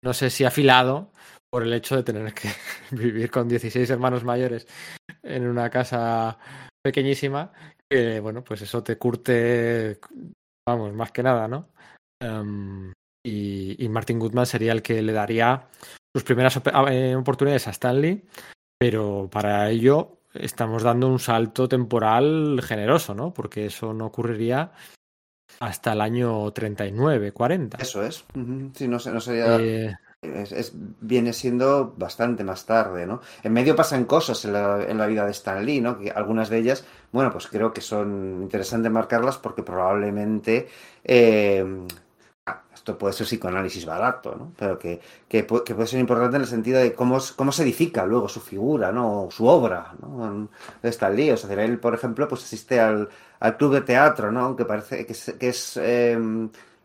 no 0.05 0.13
sé 0.13 0.29
si 0.29 0.45
afilado 0.45 1.11
por 1.51 1.63
el 1.63 1.73
hecho 1.73 1.97
de 1.97 2.03
tener 2.03 2.35
que 2.35 2.51
vivir 2.91 3.31
con 3.31 3.49
16 3.49 3.89
hermanos 3.89 4.23
mayores 4.23 4.67
en 5.23 5.47
una 5.49 5.71
casa 5.71 6.39
pequeñísima, 6.85 7.53
que 7.91 8.21
bueno, 8.21 8.45
pues 8.45 8.61
eso 8.61 8.83
te 8.83 8.99
curte, 8.99 9.99
vamos, 10.69 10.93
más 10.93 11.11
que 11.11 11.23
nada, 11.23 11.49
¿no? 11.49 11.71
Em, 12.23 12.93
y, 13.27 13.83
y 13.83 13.89
Martin 13.89 14.19
Goodman 14.19 14.45
sería 14.45 14.73
el 14.73 14.83
que 14.83 15.01
le 15.01 15.15
daría 15.15 15.69
sus 16.15 16.23
primeras 16.23 16.55
op- 16.59 16.69
eh, 16.91 17.17
oportunidades 17.17 17.67
a 17.67 17.71
Stanley, 17.71 18.27
pero 18.79 19.27
para 19.33 19.71
ello 19.71 20.18
estamos 20.35 20.83
dando 20.83 21.09
un 21.09 21.19
salto 21.19 21.69
temporal 21.69 22.61
generoso, 22.63 23.15
¿no? 23.15 23.33
Porque 23.33 23.67
eso 23.67 23.93
no 23.95 24.07
ocurriría 24.07 24.73
hasta 25.61 25.93
el 25.93 26.01
año 26.01 26.51
39, 26.53 27.33
40. 27.33 27.79
Eso 27.79 28.03
es. 28.03 28.25
Sí, 28.75 28.87
no, 28.89 28.99
no 28.99 29.21
sería... 29.21 29.57
Eh, 29.57 29.95
Es, 30.21 30.51
es- 30.51 30.73
viene 30.75 31.33
siendo 31.33 31.95
bastante 31.97 32.43
más 32.43 32.67
tarde, 32.67 33.07
¿no? 33.07 33.21
En 33.45 33.53
medio 33.53 33.77
pasan 33.77 34.05
cosas 34.05 34.45
en 34.45 34.53
la, 34.53 34.83
en 34.83 34.99
la 34.99 35.07
vida 35.07 35.25
de 35.25 35.31
Stan 35.31 35.65
Lee, 35.65 35.81
¿no? 35.81 35.97
Que 35.97 36.11
algunas 36.11 36.49
de 36.49 36.59
ellas, 36.59 36.85
bueno, 37.13 37.31
pues 37.31 37.47
creo 37.47 37.73
que 37.73 37.81
son 37.81 38.41
interesantes 38.43 38.91
marcarlas 38.91 39.39
porque 39.39 39.63
probablemente 39.63 40.67
eh, 41.05 41.65
esto 42.89 42.99
puede 42.99 43.13
ser 43.13 43.27
psicoanálisis 43.27 43.85
barato, 43.85 44.35
¿no? 44.35 44.53
Pero 44.57 44.79
que, 44.79 45.01
que, 45.29 45.47
pu- 45.47 45.63
que 45.63 45.75
puede 45.75 45.87
ser 45.89 46.01
importante 46.01 46.37
en 46.37 46.43
el 46.43 46.49
sentido 46.49 46.81
de 46.81 46.95
cómo, 46.95 47.19
cómo 47.37 47.53
se 47.53 47.63
edifica 47.63 48.07
luego 48.07 48.29
su 48.29 48.41
figura, 48.41 48.91
¿no? 48.93 49.25
O 49.25 49.31
su 49.31 49.47
obra, 49.47 49.93
¿no? 50.01 50.49
Stan 50.83 51.15
Lee. 51.15 51.31
O 51.33 51.37
sea, 51.37 51.53
él, 51.63 51.79
por 51.79 51.95
ejemplo, 51.95 52.27
pues 52.29 52.45
asiste 52.45 52.81
al, 52.81 53.09
al 53.41 53.57
club 53.59 53.75
de 53.75 53.81
teatro, 53.83 54.33
¿no? 54.33 54.41
Aunque 54.41 54.65
parece 54.65 55.05
que 55.05 55.49
es, 55.49 55.77
eh, 55.77 56.19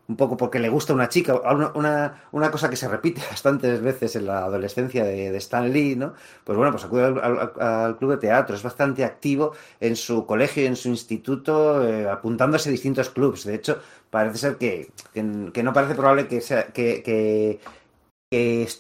un 0.08 0.18
poco 0.18 0.36
porque 0.36 0.60
le 0.60 0.70
gusta 0.70 0.94
una 0.94 1.08
chica, 1.08 1.36
una, 1.36 1.72
una, 1.76 2.24
una 2.32 2.52
cosa 2.52 2.70
que 2.70 2.76
se 2.76 2.88
repite 2.88 3.22
bastantes 3.30 3.82
veces 3.82 4.16
en 4.16 4.26
la 4.26 4.40
adolescencia 4.40 5.04
de, 5.04 5.36
Stan 5.38 5.72
Lee, 5.72 5.96
¿no? 5.96 6.14
Pues 6.44 6.58
bueno, 6.58 6.72
pues 6.72 6.84
acude 6.84 7.06
al, 7.06 7.98
club 7.98 8.12
de 8.12 8.18
teatro, 8.18 8.56
es 8.56 8.64
bastante 8.64 9.04
activo 9.04 9.54
en 9.80 9.96
su 9.96 10.26
colegio 10.26 10.64
y 10.64 10.66
en 10.68 10.76
su 10.76 10.90
instituto, 10.90 11.88
eh, 11.88 12.10
apuntándose 12.10 12.70
a 12.70 12.72
distintos 12.72 13.10
clubs. 13.10 13.46
De 13.46 13.56
hecho, 13.56 13.80
parece 14.10 14.38
ser 14.38 14.58
que, 14.58 14.92
que, 15.14 15.64
no 15.64 15.74
parece 15.74 15.96
probable 15.96 16.28
que, 16.28 16.42
sea, 16.42 16.68
que, 16.68 17.02
que, 17.02 17.60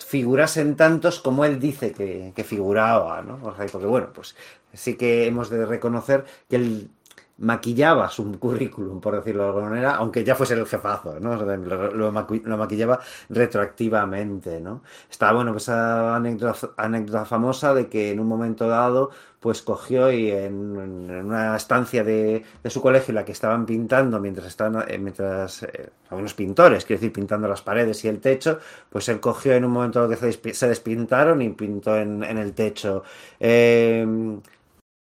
figurasen 0.08 0.76
tantos 0.76 1.20
como 1.20 1.46
él 1.46 1.60
dice 1.60 1.92
que, 1.92 2.34
que 2.36 2.44
figuraba, 2.44 3.22
¿no? 3.22 3.38
Porque 3.38 3.86
bueno, 3.86 4.10
pues 4.12 4.36
sí 4.74 4.96
que 4.96 5.28
hemos 5.28 5.50
de 5.50 5.66
reconocer 5.66 6.26
que 6.50 6.56
él 6.56 6.90
maquillaba 7.38 8.10
su 8.10 8.40
currículum, 8.40 9.02
por 9.02 9.16
decirlo 9.16 9.44
de 9.44 9.50
alguna 9.50 9.70
manera, 9.70 9.96
aunque 9.96 10.24
ya 10.24 10.36
fuese 10.36 10.54
el 10.54 10.66
jefazo, 10.68 11.20
¿no? 11.20 11.36
Lo, 11.36 11.92
lo 11.92 12.12
maqui- 12.14 12.44
lo 12.44 12.58
maquillaba 12.58 13.00
retroactivamente, 13.30 14.60
¿no? 14.62 14.84
Está, 15.10 15.34
bueno, 15.34 15.52
pues 15.52 15.64
esa 15.64 16.16
anécdota, 16.16 16.70
anécdota 16.78 17.26
famosa 17.26 17.74
de 17.74 17.88
que 17.90 18.12
en 18.12 18.20
un 18.20 18.28
momento 18.28 18.68
dado, 18.68 19.10
pues 19.40 19.62
cogió 19.62 20.12
y 20.12 20.32
en, 20.32 20.56
una 21.26 21.56
estancia 21.56 22.04
de, 22.04 22.44
su 22.66 22.82
colegio 22.82 23.12
en 23.12 23.16
la 23.16 23.26
que 23.26 23.32
estaban 23.34 23.66
pintando 23.66 24.20
mientras 24.20 24.48
estaban, 24.48 24.86
eh, 24.88 24.98
mientras 25.00 25.64
eh, 25.64 25.90
algunos 26.10 26.34
pintores, 26.34 26.86
quiero 26.86 27.00
decir, 27.02 27.12
pintando 27.14 27.48
las 27.48 27.62
paredes 27.62 28.04
y 28.06 28.08
el 28.08 28.20
techo, 28.22 28.60
pues 28.90 29.10
él 29.10 29.20
cogió 29.20 29.54
en 29.54 29.66
un 29.66 29.72
momento 29.72 30.00
dado 30.00 30.12
que 30.12 30.18
se, 30.18 30.30
despi- 30.30 30.54
se 30.54 30.68
despintaron 30.70 31.42
y 31.42 31.50
pintó 31.50 31.98
en, 31.98 32.24
en 32.24 32.38
el 32.38 32.54
techo. 32.54 33.04
Eh, 33.40 34.06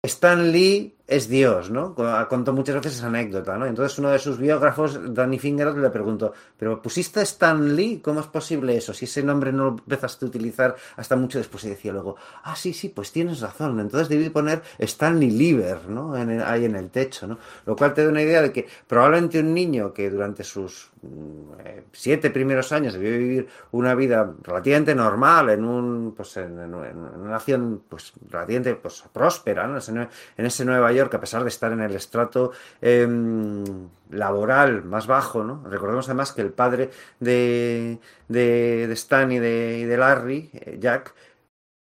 Stan 0.04 0.52
Lee 0.52 0.96
es 1.10 1.28
Dios, 1.28 1.70
¿no? 1.72 1.94
Co- 1.96 2.28
Contó 2.30 2.54
muchas 2.54 2.76
veces 2.76 2.96
esa 2.98 3.08
anécdota, 3.08 3.58
¿no? 3.58 3.66
Entonces 3.66 3.98
uno 4.00 4.10
de 4.10 4.20
sus 4.20 4.38
biógrafos, 4.38 5.00
Danny 5.14 5.40
Finger, 5.40 5.76
le 5.76 5.90
preguntó, 5.90 6.34
¿pero 6.58 6.82
pusiste 6.82 7.22
Stan 7.22 7.76
Lee? 7.76 8.00
¿Cómo 8.04 8.20
es 8.20 8.28
posible 8.28 8.78
eso? 8.78 8.94
Si 8.94 9.06
ese 9.06 9.24
nombre 9.24 9.52
no 9.52 9.64
lo 9.66 9.70
empezaste 9.72 10.26
a 10.26 10.28
utilizar 10.30 10.76
hasta 10.98 11.16
mucho 11.16 11.38
después 11.40 11.64
y 11.66 11.70
decía 11.70 11.92
luego, 11.92 12.16
ah, 12.44 12.56
sí, 12.56 12.74
sí, 12.74 12.90
pues 12.90 13.12
tienes 13.12 13.42
razón. 13.42 13.80
Entonces 13.80 14.10
debí 14.10 14.30
poner 14.30 14.62
Stanley 14.78 15.32
Lieber, 15.32 15.90
¿no? 15.90 16.16
En 16.16 16.30
el- 16.30 16.44
ahí 16.44 16.66
en 16.66 16.76
el 16.76 16.90
techo, 16.90 17.28
¿no? 17.28 17.38
Lo 17.66 17.76
cual 17.76 17.94
te 17.94 18.04
da 18.04 18.10
una 18.10 18.22
idea 18.22 18.42
de 18.42 18.52
que 18.52 18.68
probablemente 18.88 19.40
un 19.40 19.54
niño 19.54 19.94
que 19.94 20.10
durante 20.10 20.44
sus 20.44 20.90
siete 21.92 22.30
primeros 22.30 22.72
años 22.72 22.94
debió 22.94 23.12
vivir 23.18 23.48
una 23.72 23.96
vida 23.96 24.34
relativamente 24.44 24.94
normal 24.96 25.50
en 25.50 25.64
un 25.64 26.14
pues 26.16 26.38
en, 26.38 26.60
en- 26.60 26.74
una 26.76 27.32
nación 27.32 27.84
pues 27.88 28.14
relativamente 28.30 28.76
pues 28.76 29.04
próspera 29.12 29.68
¿no? 29.68 29.78
en, 30.38 30.46
ese, 30.46 30.66
Nueva 30.66 30.92
York 30.92 31.14
a 31.16 31.20
pesar 31.20 31.44
de 31.44 31.50
estar 31.50 31.72
en 31.72 31.82
el 31.82 31.96
estrato 31.96 32.52
em, 32.82 33.64
laboral 34.10 34.84
más 34.84 35.08
bajo 35.08 35.44
¿no? 35.44 35.64
recordemos 35.70 36.08
además 36.08 36.32
que 36.32 36.42
el 36.42 36.52
padre 36.52 36.90
de, 37.20 38.00
de, 38.28 38.88
de 38.88 38.94
Stan 38.94 39.32
y 39.32 39.40
de, 39.40 39.80
y 39.80 39.86
de 39.86 39.98
Larry 39.98 40.50
eh, 40.54 40.78
Jack 40.80 41.14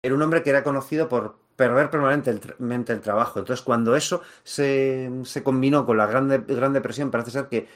era 0.01 0.15
un 0.15 0.21
hombre 0.21 0.43
que 0.43 0.49
era 0.49 0.63
conocido 0.63 1.07
por 1.07 1.35
perder 1.55 1.89
permanentemente 1.91 2.93
el 2.93 2.99
trabajo 3.01 3.39
entonces 3.39 3.63
cuando 3.63 3.95
eso 3.95 4.21
se, 4.43 5.09
se 5.23 5.43
combinó 5.43 5.85
con 5.85 5.97
la 5.97 6.07
gran, 6.07 6.27
gran 6.47 6.73
depresión 6.73 7.11
parece 7.11 7.31
ser 7.31 7.47
que 7.47 7.67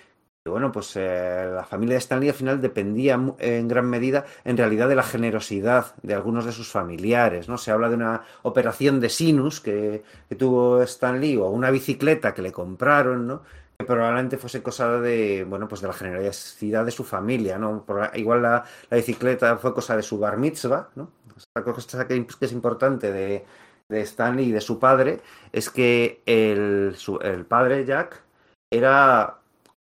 bueno, 0.48 0.72
pues 0.72 0.96
eh, 0.96 1.50
la 1.54 1.64
familia 1.64 1.96
de 1.96 2.00
Stanley 2.00 2.30
al 2.30 2.36
final 2.36 2.62
dependía 2.62 3.20
en 3.40 3.68
gran 3.68 3.90
medida, 3.90 4.26
en 4.44 4.58
realidad, 4.58 4.90
de 4.90 4.96
la 4.96 5.04
generosidad 5.04 5.96
de 6.04 6.14
algunos 6.14 6.46
de 6.46 6.52
sus 6.52 6.70
familiares, 6.70 7.48
¿no? 7.48 7.58
Se 7.58 7.72
habla 7.72 7.90
de 7.90 7.96
una 7.96 8.24
operación 8.44 9.00
de 9.00 9.10
sinus 9.10 9.62
que, 9.62 10.04
que 10.30 10.36
tuvo 10.36 10.82
Stanley 10.84 11.38
o 11.38 11.48
una 11.50 11.72
bicicleta 11.72 12.34
que 12.34 12.42
le 12.42 12.52
compraron, 12.52 13.28
¿no? 13.28 13.42
Que 13.78 13.86
probablemente 13.86 14.38
fuese 14.38 14.64
cosa 14.64 15.00
de, 15.00 15.46
bueno, 15.48 15.68
pues 15.68 15.82
de 15.82 15.88
la 15.88 15.94
generosidad 15.94 16.86
de 16.86 16.92
su 16.92 17.04
familia, 17.04 17.58
¿no? 17.58 17.86
Igual 18.16 18.42
la, 18.42 18.64
la 18.90 18.98
bicicleta 18.98 19.58
fue 19.58 19.74
cosa 19.74 19.96
de 19.96 20.04
su 20.04 20.18
bar 20.20 20.38
mitzvah, 20.38 20.90
¿no? 20.96 21.12
Esta 21.38 21.64
cosa 21.64 22.08
que, 22.08 22.26
es 22.42 22.52
importante 22.52 23.12
de, 23.12 23.46
de 23.90 24.02
Stanley 24.02 24.50
y 24.50 24.52
de 24.52 24.62
su 24.62 24.80
padre 24.80 25.22
es 25.52 25.70
que 25.70 26.22
el, 26.26 26.96
el 27.22 27.46
padre 27.46 27.86
Jack 27.86 28.24
era 28.72 29.40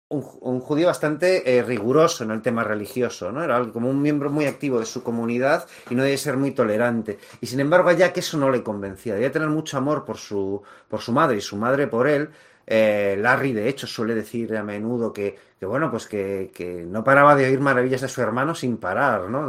un, 0.09 0.25
un 0.41 0.61
judío 0.61 0.87
bastante 0.87 1.59
eh, 1.59 1.63
riguroso 1.63 2.25
en 2.25 2.31
el 2.31 2.43
tema 2.43 2.63
religioso, 2.63 3.33
¿no? 3.33 3.43
Era 3.43 3.61
como 3.73 3.91
un 3.91 4.01
miembro 4.01 4.31
muy 4.31 4.47
activo 4.47 4.79
de 4.79 4.87
su 4.87 5.03
comunidad 5.03 5.67
y 5.91 5.95
no 5.95 6.03
debía 6.03 6.19
ser 6.19 6.37
muy 6.37 6.53
tolerante. 6.53 7.19
Y 7.41 7.47
sin 7.47 7.61
embargo, 7.61 7.89
a 7.89 7.95
Jack 7.95 8.17
eso 8.19 8.39
no 8.39 8.51
le 8.51 8.63
convencía. 8.63 9.15
Debía 9.15 9.33
tener 9.33 9.49
mucho 9.49 9.79
amor 9.79 10.05
por 10.05 10.19
su, 10.19 10.63
por 10.89 11.01
su 11.01 11.13
madre 11.13 11.39
y 11.39 11.41
su 11.41 11.57
madre 11.57 11.87
por 11.89 12.09
él. 12.09 12.31
Eh, 12.67 13.17
Larry, 13.19 13.53
de 13.53 13.69
hecho, 13.69 13.87
suele 13.87 14.15
decir 14.15 14.57
a 14.57 14.63
menudo 14.63 15.13
que, 15.13 15.37
que 15.59 15.65
bueno, 15.65 15.91
pues 15.91 16.07
que, 16.07 16.51
que, 16.55 16.85
no 16.85 17.03
paraba 17.03 17.35
de 17.35 17.47
oír 17.47 17.61
maravillas 17.61 18.03
de 18.03 18.09
su 18.09 18.21
hermano 18.21 18.55
sin 18.55 18.77
parar, 18.77 19.31
¿no? 19.31 19.49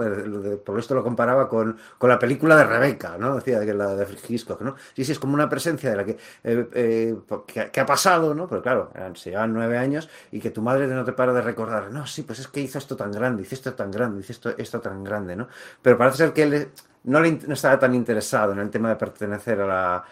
Por 0.64 0.80
esto 0.80 0.96
lo 0.96 1.04
comparaba 1.04 1.50
con, 1.50 1.78
con, 1.98 2.10
la 2.10 2.18
película 2.18 2.56
de 2.56 2.64
Rebeca, 2.64 3.18
¿no? 3.18 3.36
Decía 3.36 3.66
que 3.66 3.74
la 3.74 3.94
de 3.94 4.08
Hitchcock, 4.28 4.62
¿no? 4.62 4.76
Sí, 4.96 5.04
sí, 5.04 5.12
es 5.12 5.20
como 5.20 5.34
una 5.34 5.50
presencia 5.50 5.90
de 5.90 5.96
la 5.98 6.06
que, 6.06 6.18
eh, 6.44 6.70
eh, 6.74 7.16
que, 7.46 7.72
que, 7.72 7.80
ha 7.82 7.86
pasado, 7.86 8.34
¿no? 8.34 8.48
Pero 8.48 8.62
claro, 8.62 8.92
se 9.16 9.32
llevan 9.32 9.54
nueve 9.54 9.78
años 9.78 10.10
y 10.32 10.40
que 10.40 10.50
tu 10.50 10.62
madre 10.62 10.88
no 10.88 11.04
te 11.04 11.12
para 11.12 11.34
de 11.34 11.42
recordar, 11.42 11.92
no, 11.92 12.08
sí, 12.08 12.24
pues 12.24 12.40
es 12.40 12.48
que 12.48 12.62
hizo 12.62 12.78
esto 12.78 12.96
tan 12.96 13.12
grande, 13.12 13.42
hizo 13.42 13.56
esto 13.56 13.74
tan 13.74 13.92
grande, 13.92 14.22
hizo 14.22 14.32
esto, 14.32 14.50
esto 14.58 14.80
tan 14.80 15.04
grande, 15.04 15.36
¿no? 15.36 15.50
Pero 15.82 15.98
parece 15.98 16.18
ser 16.18 16.34
que 16.34 16.44
él 16.44 16.70
no, 17.04 17.20
le, 17.20 17.34
no 17.34 17.54
estaba 17.54 17.80
tan 17.80 17.94
interesado 17.94 18.54
en 18.54 18.60
el 18.60 18.70
tema 18.70 18.90
de 18.90 18.96
pertenecer 18.96 19.60
a 19.62 19.68
la 19.68 20.04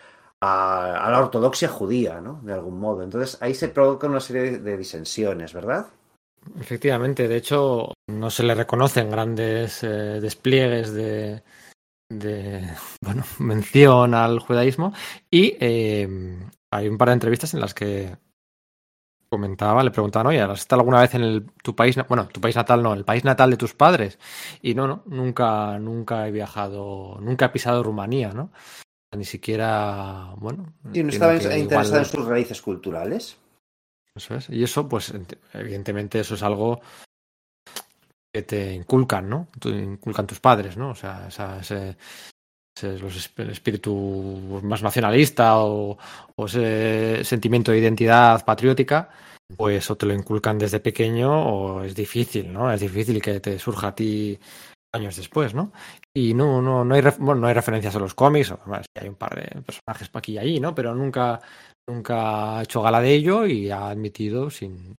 a, 0.46 1.10
la 1.10 1.20
ortodoxia 1.20 1.68
judía, 1.68 2.22
¿no? 2.22 2.40
De 2.44 2.54
algún 2.54 2.80
modo. 2.80 3.04
Entonces 3.04 3.38
ahí 3.42 3.54
se 3.54 3.70
provoca 3.70 4.08
una 4.08 4.20
serie 4.20 4.44
de, 4.44 4.60
de 4.60 4.78
disensiones, 4.78 5.54
¿verdad? 5.54 5.88
Efectivamente, 6.60 7.28
de 7.28 7.38
hecho, 7.38 7.94
no 8.08 8.30
se 8.30 8.44
le 8.44 8.56
reconocen 8.56 9.10
grandes 9.10 9.84
eh, 9.84 10.20
despliegues 10.22 10.94
de, 10.94 11.44
de, 12.10 12.70
bueno, 13.02 13.24
mención 13.40 14.14
al 14.14 14.40
judaísmo 14.40 14.94
y 15.30 15.58
eh, 15.60 16.08
hay 16.72 16.88
un 16.88 16.98
par 16.98 17.10
de 17.10 17.14
entrevistas 17.14 17.54
en 17.54 17.62
las 17.62 17.74
que 17.74 18.18
comentaba, 19.28 19.84
le 19.84 19.92
preguntaban, 19.92 20.28
oye, 20.28 20.40
¿has 20.40 20.60
estado 20.60 20.82
alguna 20.82 21.02
vez 21.02 21.14
en 21.16 21.24
el, 21.24 21.52
tu 21.62 21.76
país, 21.76 21.98
bueno, 22.08 22.28
tu 22.28 22.40
país 22.40 22.56
natal 22.56 22.84
no, 22.84 22.94
el 22.94 23.04
país 23.04 23.24
natal 23.24 23.50
de 23.50 23.58
tus 23.58 23.74
padres? 23.74 24.20
Y 24.62 24.76
no, 24.76 24.88
no, 24.88 25.04
nunca, 25.08 25.78
nunca 25.80 26.28
he 26.28 26.32
viajado, 26.32 27.18
nunca 27.22 27.46
he 27.46 27.50
pisado 27.50 27.84
Rumanía, 27.84 28.32
¿no? 28.34 28.52
Ni 29.16 29.26
siquiera, 29.26 30.34
bueno. 30.38 30.74
¿Y 30.94 31.04
no 31.04 31.10
estaba 31.10 31.36
interesado 31.36 31.86
igual... 31.86 32.00
en 32.00 32.06
sus 32.06 32.26
raíces 32.26 32.62
culturales? 32.62 33.38
Eso 34.16 34.36
es. 34.36 34.50
Y 34.50 34.64
eso, 34.64 34.88
pues, 34.88 35.14
evidentemente, 35.54 36.20
eso 36.20 36.36
es 36.36 36.44
algo 36.44 36.82
que 38.34 38.44
te 38.44 38.74
inculcan, 38.74 39.30
¿no? 39.30 39.48
Te 39.60 39.70
inculcan 39.70 40.28
tus 40.28 40.40
padres, 40.40 40.78
¿no? 40.78 40.92
O 40.92 40.96
sea, 40.96 41.28
esa, 41.28 41.60
ese, 41.60 41.98
ese, 42.76 43.00
los, 43.00 43.16
espíritu 43.16 44.60
más 44.64 44.84
nacionalista 44.84 45.60
o, 45.60 45.98
o, 46.36 46.46
ese 46.46 47.24
sentimiento 47.24 47.72
de 47.72 47.80
identidad 47.80 48.44
patriótica, 48.44 49.10
pues 49.56 49.90
o 49.90 49.96
te 49.96 50.06
lo 50.06 50.14
inculcan 50.14 50.58
desde 50.58 50.80
pequeño 50.80 51.32
o 51.32 51.84
es 51.84 51.96
difícil, 51.96 52.52
¿no? 52.52 52.72
Es 52.72 52.82
difícil 52.82 53.22
que 53.22 53.40
te 53.40 53.60
surja 53.60 53.90
a 53.90 53.96
ti 53.96 54.40
años 54.96 55.16
después, 55.16 55.54
¿no? 55.54 55.72
Y 56.14 56.34
no, 56.34 56.62
no, 56.62 56.84
no 56.84 56.96
hay, 56.96 57.02
bueno, 57.20 57.42
no 57.42 57.48
hay 57.48 57.54
referencias 57.54 57.96
a 57.96 58.00
los 58.00 58.14
cómics, 58.16 58.54
hay 58.96 59.08
un 59.08 59.16
par 59.16 59.36
de 59.36 59.62
personajes 59.62 60.10
para 60.10 60.20
aquí 60.20 60.34
y 60.34 60.38
allí, 60.38 60.60
¿no? 60.60 60.74
Pero 60.74 60.96
nunca, 60.96 61.42
nunca 61.88 62.58
ha 62.60 62.64
hecho 62.64 62.82
gala 62.82 63.02
de 63.02 63.14
ello 63.14 63.46
y 63.46 63.70
ha 63.70 63.90
admitido 63.90 64.50
sin 64.50 64.96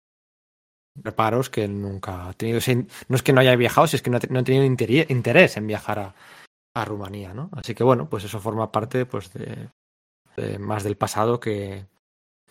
reparos 1.02 1.50
que 1.50 1.68
nunca 1.68 2.30
ha 2.30 2.34
tenido 2.34 2.60
ese, 2.60 2.88
no 3.08 3.16
es 3.16 3.24
que 3.24 3.34
no 3.34 3.42
haya 3.42 3.56
viajado, 3.56 3.88
si 3.88 3.98
es 3.98 4.02
que 4.02 4.10
no 4.10 4.18
ha, 4.18 4.20
tenido 4.20 4.64
interés 4.64 5.58
en 5.58 5.68
viajar 5.68 6.00
a, 6.00 6.16
a, 6.74 6.86
Rumanía, 6.86 7.34
¿no? 7.34 7.50
Así 7.54 7.76
que 7.76 7.84
bueno, 7.84 8.10
pues 8.10 8.24
eso 8.24 8.40
forma 8.40 8.72
parte 8.72 9.06
pues 9.06 9.34
de, 9.34 9.70
de 10.38 10.60
más 10.60 10.84
del 10.84 10.96
pasado 10.96 11.40
que, 11.40 11.86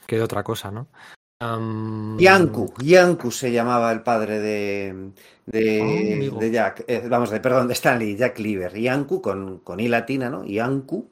que 0.07 0.16
de 0.16 0.22
otra 0.22 0.42
cosa, 0.42 0.70
¿no? 0.70 0.88
Um... 1.45 2.18
Yanku, 2.18 2.72
Yanku 2.78 3.30
se 3.30 3.53
llamaba 3.53 3.92
el 3.92 4.03
padre 4.03 4.38
de, 4.38 5.12
de, 5.47 6.30
oh, 6.32 6.38
de 6.38 6.51
Jack, 6.51 6.84
eh, 6.86 7.07
vamos, 7.09 7.30
de, 7.30 7.40
perdón, 7.40 7.68
de 7.68 7.74
Stanley, 7.74 8.16
Jack 8.16 8.38
Lieber. 8.38 8.72
Yanku 8.78 9.20
con, 9.20 9.59
con 9.59 9.80
I 9.80 9.88
latina, 9.88 10.30
¿no? 10.30 10.45
Yanku, 10.45 11.11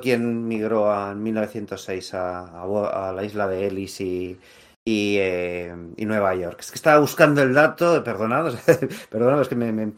quien 0.00 0.46
migró 0.46 0.92
a, 0.92 1.12
en 1.12 1.22
1906 1.22 2.14
a, 2.14 2.40
a, 2.46 3.08
a 3.08 3.12
la 3.12 3.24
isla 3.24 3.46
de 3.48 3.66
Ellis 3.66 4.00
y, 4.00 4.38
y, 4.84 5.16
eh, 5.18 5.74
y, 5.96 6.04
Nueva 6.06 6.34
York. 6.34 6.60
Es 6.60 6.70
que 6.70 6.76
estaba 6.76 7.00
buscando 7.00 7.42
el 7.42 7.52
dato, 7.54 8.02
perdonad, 8.04 8.54
perdonad, 9.10 9.42
es 9.42 9.48
que 9.48 9.56
me, 9.56 9.72
me, 9.72 9.92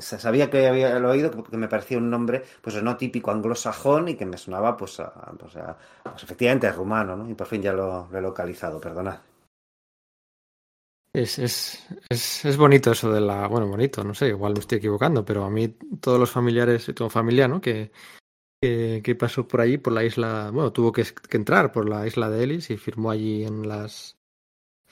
sabía 0.00 0.50
que 0.50 0.66
había 0.66 0.98
lo 0.98 1.10
oído, 1.10 1.30
que 1.44 1.56
me 1.56 1.68
parecía 1.68 1.98
un 1.98 2.10
nombre 2.10 2.44
pues 2.60 2.80
no 2.82 2.96
típico 2.96 3.30
anglosajón 3.30 4.08
y 4.08 4.16
que 4.16 4.26
me 4.26 4.36
sonaba 4.36 4.76
pues, 4.76 5.00
a, 5.00 5.10
pues, 5.38 5.54
pues 6.02 6.22
efectivamente 6.22 6.70
rumano, 6.70 7.16
¿no? 7.16 7.28
Y 7.28 7.34
por 7.34 7.46
fin 7.46 7.62
ya 7.62 7.72
lo, 7.72 8.08
he 8.14 8.20
localizado, 8.20 8.80
perdonad. 8.80 9.20
Es, 11.10 11.38
es, 11.38 11.86
es, 12.10 12.44
es, 12.44 12.56
bonito 12.58 12.92
eso 12.92 13.10
de 13.10 13.20
la. 13.20 13.48
Bueno, 13.48 13.66
bonito, 13.66 14.04
no 14.04 14.12
sé, 14.14 14.28
igual 14.28 14.52
me 14.52 14.60
estoy 14.60 14.78
equivocando, 14.78 15.24
pero 15.24 15.42
a 15.44 15.50
mí 15.50 15.68
todos 16.00 16.20
los 16.20 16.30
familiares, 16.30 16.92
todo 16.94 17.08
familiar, 17.08 17.48
¿no? 17.48 17.62
Que, 17.62 17.90
que, 18.60 19.00
que, 19.02 19.14
pasó 19.14 19.48
por 19.48 19.62
allí, 19.62 19.78
por 19.78 19.94
la 19.94 20.04
isla. 20.04 20.50
Bueno, 20.52 20.70
tuvo 20.70 20.92
que, 20.92 21.04
que, 21.04 21.36
entrar 21.38 21.72
por 21.72 21.88
la 21.88 22.06
isla 22.06 22.28
de 22.28 22.44
Ellis 22.44 22.70
y 22.70 22.76
firmó 22.76 23.10
allí 23.10 23.42
en 23.44 23.66
las 23.66 24.18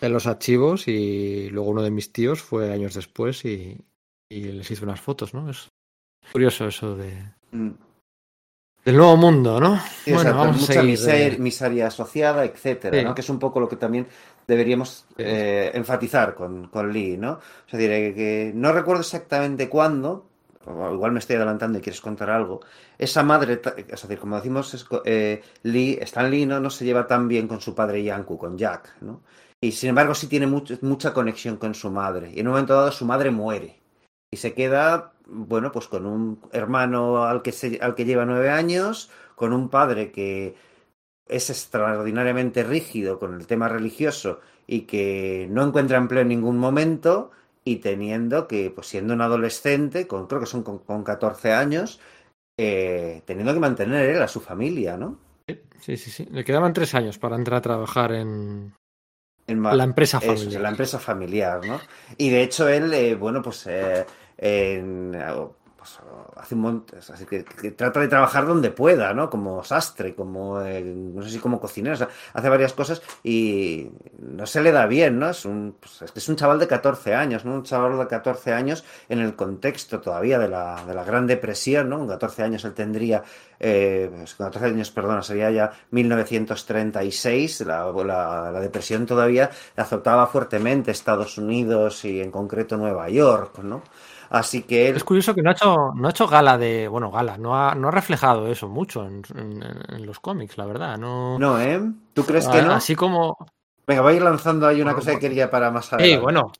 en 0.00 0.12
los 0.12 0.26
archivos 0.26 0.88
y 0.88 1.50
luego 1.50 1.70
uno 1.70 1.82
de 1.82 1.90
mis 1.90 2.12
tíos 2.12 2.42
fue 2.42 2.72
años 2.72 2.94
después 2.94 3.44
y, 3.44 3.84
y 4.28 4.40
les 4.40 4.70
hizo 4.70 4.84
unas 4.84 5.00
fotos, 5.00 5.34
¿no? 5.34 5.50
Es 5.50 5.68
curioso 6.32 6.66
eso 6.66 6.96
de... 6.96 7.12
Mm. 7.52 7.70
Del 8.84 8.96
nuevo 8.96 9.16
mundo, 9.16 9.58
¿no? 9.58 9.80
Sí, 10.04 10.12
bueno, 10.12 10.30
exacto, 10.30 10.38
vamos 10.38 10.60
mucha 10.60 10.80
a 10.80 10.82
miseria, 10.84 11.30
de... 11.30 11.38
miseria, 11.38 11.86
asociada, 11.88 12.44
etcétera, 12.44 12.96
sí. 12.96 13.04
¿no? 13.04 13.14
Que 13.16 13.20
es 13.20 13.28
un 13.28 13.40
poco 13.40 13.58
lo 13.58 13.68
que 13.68 13.74
también 13.74 14.06
deberíamos 14.46 15.06
eh, 15.18 15.72
enfatizar 15.74 16.36
con, 16.36 16.68
con, 16.68 16.92
Lee, 16.92 17.16
¿no? 17.16 17.32
O 17.32 17.68
sea, 17.68 17.80
diré 17.80 18.14
que 18.14 18.52
no 18.54 18.72
recuerdo 18.72 19.00
exactamente 19.00 19.68
cuándo, 19.68 20.28
igual 20.64 21.10
me 21.10 21.18
estoy 21.18 21.34
adelantando 21.34 21.78
y 21.78 21.82
quieres 21.82 22.00
contar 22.00 22.30
algo, 22.30 22.60
esa 22.96 23.24
madre, 23.24 23.60
es 23.76 24.02
decir, 24.02 24.18
como 24.20 24.36
decimos, 24.36 24.72
es, 24.74 24.86
eh, 25.04 25.42
Lee, 25.64 25.98
Stan 26.02 26.30
Lee 26.30 26.46
¿no? 26.46 26.60
no 26.60 26.70
se 26.70 26.84
lleva 26.84 27.08
tan 27.08 27.26
bien 27.26 27.48
con 27.48 27.60
su 27.60 27.74
padre 27.74 28.04
Yanku, 28.04 28.38
con 28.38 28.56
Jack, 28.56 29.00
¿no? 29.00 29.22
Y 29.60 29.72
sin 29.72 29.88
embargo 29.88 30.14
sí 30.14 30.28
tiene 30.28 30.46
mucho, 30.46 30.78
mucha 30.82 31.12
conexión 31.12 31.56
con 31.56 31.74
su 31.74 31.90
madre. 31.90 32.30
Y 32.34 32.40
en 32.40 32.46
un 32.46 32.52
momento 32.52 32.74
dado 32.74 32.92
su 32.92 33.06
madre 33.06 33.30
muere. 33.30 33.80
Y 34.30 34.36
se 34.38 34.54
queda, 34.54 35.12
bueno, 35.26 35.72
pues 35.72 35.88
con 35.88 36.06
un 36.06 36.40
hermano 36.52 37.24
al 37.24 37.42
que, 37.42 37.52
se, 37.52 37.78
al 37.80 37.94
que 37.94 38.04
lleva 38.04 38.24
nueve 38.24 38.50
años, 38.50 39.10
con 39.34 39.52
un 39.52 39.68
padre 39.68 40.10
que 40.10 40.54
es 41.28 41.50
extraordinariamente 41.50 42.62
rígido 42.62 43.18
con 43.18 43.34
el 43.34 43.46
tema 43.46 43.68
religioso 43.68 44.40
y 44.66 44.82
que 44.82 45.48
no 45.50 45.64
encuentra 45.64 45.98
empleo 45.98 46.22
en 46.22 46.28
ningún 46.28 46.58
momento 46.58 47.30
y 47.64 47.76
teniendo 47.76 48.46
que, 48.46 48.70
pues 48.70 48.86
siendo 48.86 49.14
un 49.14 49.20
adolescente, 49.20 50.06
con, 50.06 50.26
creo 50.26 50.40
que 50.40 50.46
son 50.46 50.62
con, 50.62 50.78
con 50.78 51.02
14 51.02 51.52
años, 51.52 52.00
eh, 52.56 53.22
teniendo 53.24 53.52
que 53.52 53.60
mantener 53.60 54.08
él 54.08 54.22
a 54.22 54.28
su 54.28 54.40
familia, 54.40 54.96
¿no? 54.96 55.18
Sí, 55.80 55.96
sí, 55.96 56.10
sí. 56.10 56.26
Le 56.30 56.44
quedaban 56.44 56.72
tres 56.72 56.94
años 56.94 57.18
para 57.18 57.36
entrar 57.36 57.58
a 57.58 57.62
trabajar 57.62 58.12
en, 58.12 58.72
en 59.46 59.62
la 59.62 59.84
empresa 59.84 60.20
familiar. 60.20 60.48
Eso, 60.48 60.58
la 60.58 60.68
empresa 60.68 60.98
familiar, 60.98 61.64
¿no? 61.64 61.80
Y 62.16 62.30
de 62.30 62.42
hecho 62.42 62.68
él, 62.68 62.92
eh, 62.92 63.14
bueno, 63.14 63.42
pues 63.42 63.66
eh, 63.66 64.04
en, 64.38 65.16
pues, 65.86 66.00
hace 66.36 66.54
un 66.54 66.60
montón, 66.60 66.98
así 66.98 67.24
que, 67.26 67.44
que, 67.44 67.70
trata 67.70 68.00
de 68.00 68.08
trabajar 68.08 68.46
donde 68.46 68.70
pueda, 68.70 69.14
¿no? 69.14 69.30
Como 69.30 69.62
sastre, 69.62 70.14
como, 70.14 70.60
eh, 70.60 70.82
no 70.82 71.22
sé 71.22 71.30
si 71.30 71.38
como 71.38 71.60
cocinero, 71.60 71.94
o 71.94 71.98
sea, 71.98 72.08
hace 72.32 72.48
varias 72.48 72.72
cosas 72.72 73.02
y 73.22 73.88
no 74.18 74.46
se 74.46 74.62
le 74.62 74.72
da 74.72 74.86
bien, 74.86 75.18
¿no? 75.18 75.30
Es 75.30 75.44
un, 75.44 75.76
pues, 75.78 76.02
es, 76.14 76.28
un 76.28 76.36
chaval 76.36 76.58
de 76.58 76.66
14 76.66 77.14
años, 77.14 77.44
¿no? 77.44 77.54
Un 77.54 77.62
chaval 77.62 77.98
de 77.98 78.06
14 78.06 78.52
años 78.52 78.84
en 79.08 79.20
el 79.20 79.36
contexto 79.36 80.00
todavía 80.00 80.38
de 80.38 80.48
la, 80.48 80.84
de 80.84 80.94
la 80.94 81.04
Gran 81.04 81.26
Depresión, 81.26 81.88
¿no? 81.88 81.98
Con 81.98 82.08
14 82.08 82.42
años 82.42 82.64
él 82.64 82.74
tendría, 82.74 83.22
eh, 83.60 84.10
pues, 84.12 84.34
con 84.34 84.46
14 84.46 84.66
años, 84.68 84.90
perdona, 84.90 85.22
sería 85.22 85.50
ya 85.50 85.72
1936, 85.90 87.60
la, 87.60 87.92
la, 87.92 88.50
la 88.50 88.60
depresión 88.60 89.06
todavía 89.06 89.50
azotaba 89.76 90.26
fuertemente 90.26 90.90
Estados 90.90 91.38
Unidos 91.38 92.04
y 92.04 92.20
en 92.20 92.30
concreto 92.30 92.76
Nueva 92.76 93.08
York, 93.08 93.58
¿no? 93.62 93.82
Así 94.30 94.62
que 94.62 94.88
él... 94.88 94.96
Es 94.96 95.04
curioso 95.04 95.34
que 95.34 95.42
no 95.42 95.50
ha 95.50 95.52
hecho, 95.52 95.92
no 95.94 96.08
ha 96.08 96.10
hecho 96.10 96.26
gala 96.26 96.58
de. 96.58 96.88
Bueno, 96.88 97.10
gala, 97.10 97.38
no 97.38 97.56
ha, 97.56 97.74
no 97.74 97.88
ha 97.88 97.90
reflejado 97.90 98.48
eso 98.48 98.68
mucho 98.68 99.06
en, 99.06 99.22
en, 99.34 99.62
en, 99.88 100.06
los 100.06 100.20
cómics, 100.20 100.58
la 100.58 100.66
verdad. 100.66 100.98
No, 100.98 101.38
no 101.38 101.60
¿eh? 101.60 101.80
¿Tú 102.12 102.24
crees 102.24 102.48
que 102.48 102.62
no? 102.62 102.72
Así 102.72 102.94
como. 102.94 103.36
Venga, 103.86 104.02
voy 104.02 104.14
a 104.14 104.16
ir 104.16 104.22
lanzando 104.22 104.66
ahí 104.66 104.82
una 104.82 104.94
cosa 104.94 105.12
que 105.12 105.20
quería 105.20 105.50
para 105.50 105.70
más 105.70 105.92
adelante. 105.92 106.16
Sí, 106.16 106.20
bueno. 106.20 106.52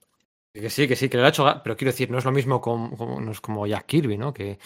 Que 0.53 0.71
sí, 0.71 0.89
que 0.89 0.97
sí, 0.97 1.11
que 1.11 1.19
lo 1.19 1.25
ha 1.25 1.29
hecho, 1.29 1.45
pero 1.63 1.77
quiero 1.77 1.93
decir, 1.93 2.11
no 2.11 2.17
es 2.17 2.25
lo 2.25 2.33
mismo 2.33 2.63
como, 2.63 2.97
como, 2.97 3.21
no 3.21 3.31
es 3.31 3.43
como 3.43 3.67
Jack 3.67 3.85
Kirby, 3.85 4.17
¿no? 4.17 4.33
Que, 4.33 4.59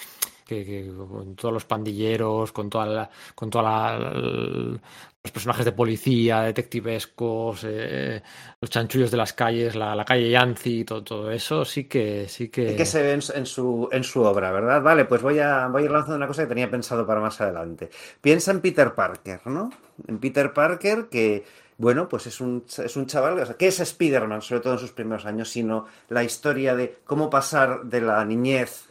que, 0.46 0.64
que, 0.64 0.92
con 0.94 1.34
todos 1.34 1.52
los 1.52 1.64
pandilleros, 1.64 2.52
con 2.52 2.70
toda 2.70 2.86
la, 2.86 3.10
con 3.34 3.50
toda 3.50 3.64
la, 3.64 4.80
los 5.22 5.32
personajes 5.32 5.66
de 5.66 5.72
policía, 5.72 6.40
detectivescos, 6.42 7.64
eh, 7.64 8.22
los 8.58 8.70
chanchullos 8.70 9.10
de 9.10 9.16
las 9.18 9.34
calles, 9.34 9.76
la, 9.76 10.02
calle 10.04 10.30
Yancy, 10.30 10.84
todo, 10.84 11.04
todo, 11.04 11.30
eso, 11.30 11.64
sí 11.64 11.84
que 11.84 12.26
sí 12.26 12.48
que... 12.48 12.74
Que 12.74 12.86
se 12.86 13.02
ve 13.02 13.12
en, 13.12 13.20
en, 13.34 13.44
su, 13.44 13.88
en 13.92 14.02
su 14.02 14.22
obra, 14.22 14.50
¿verdad? 14.50 14.80
Vale, 14.80 15.04
pues 15.04 15.20
voy 15.20 15.38
a, 15.38 15.66
voy 15.66 15.82
a 15.82 15.84
ir 15.84 15.90
lanzando 15.90 16.16
una 16.16 16.26
cosa 16.26 16.42
que 16.42 16.48
tenía 16.48 16.70
pensado 16.70 17.06
para 17.06 17.20
más 17.20 17.38
adelante. 17.40 17.90
Piensa 18.20 18.50
en 18.50 18.60
Peter 18.60 18.94
Parker, 18.94 19.40
¿no? 19.46 19.70
En 20.08 20.18
Peter 20.18 20.54
Parker 20.54 21.08
que 21.10 21.44
bueno, 21.80 22.10
pues 22.10 22.26
es 22.26 22.42
un, 22.42 22.64
es 22.84 22.96
un 22.96 23.06
chaval, 23.06 23.38
o 23.38 23.46
sea, 23.46 23.56
¿qué 23.56 23.68
es 23.68 23.80
Spider-Man, 23.80 24.42
sobre 24.42 24.60
todo 24.60 24.74
en 24.74 24.78
sus 24.78 24.92
primeros 24.92 25.24
años? 25.24 25.48
Sino 25.48 25.86
la 26.10 26.22
historia 26.22 26.76
de 26.76 26.98
cómo 27.04 27.30
pasar 27.30 27.84
de 27.84 28.02
la 28.02 28.22
niñez 28.26 28.89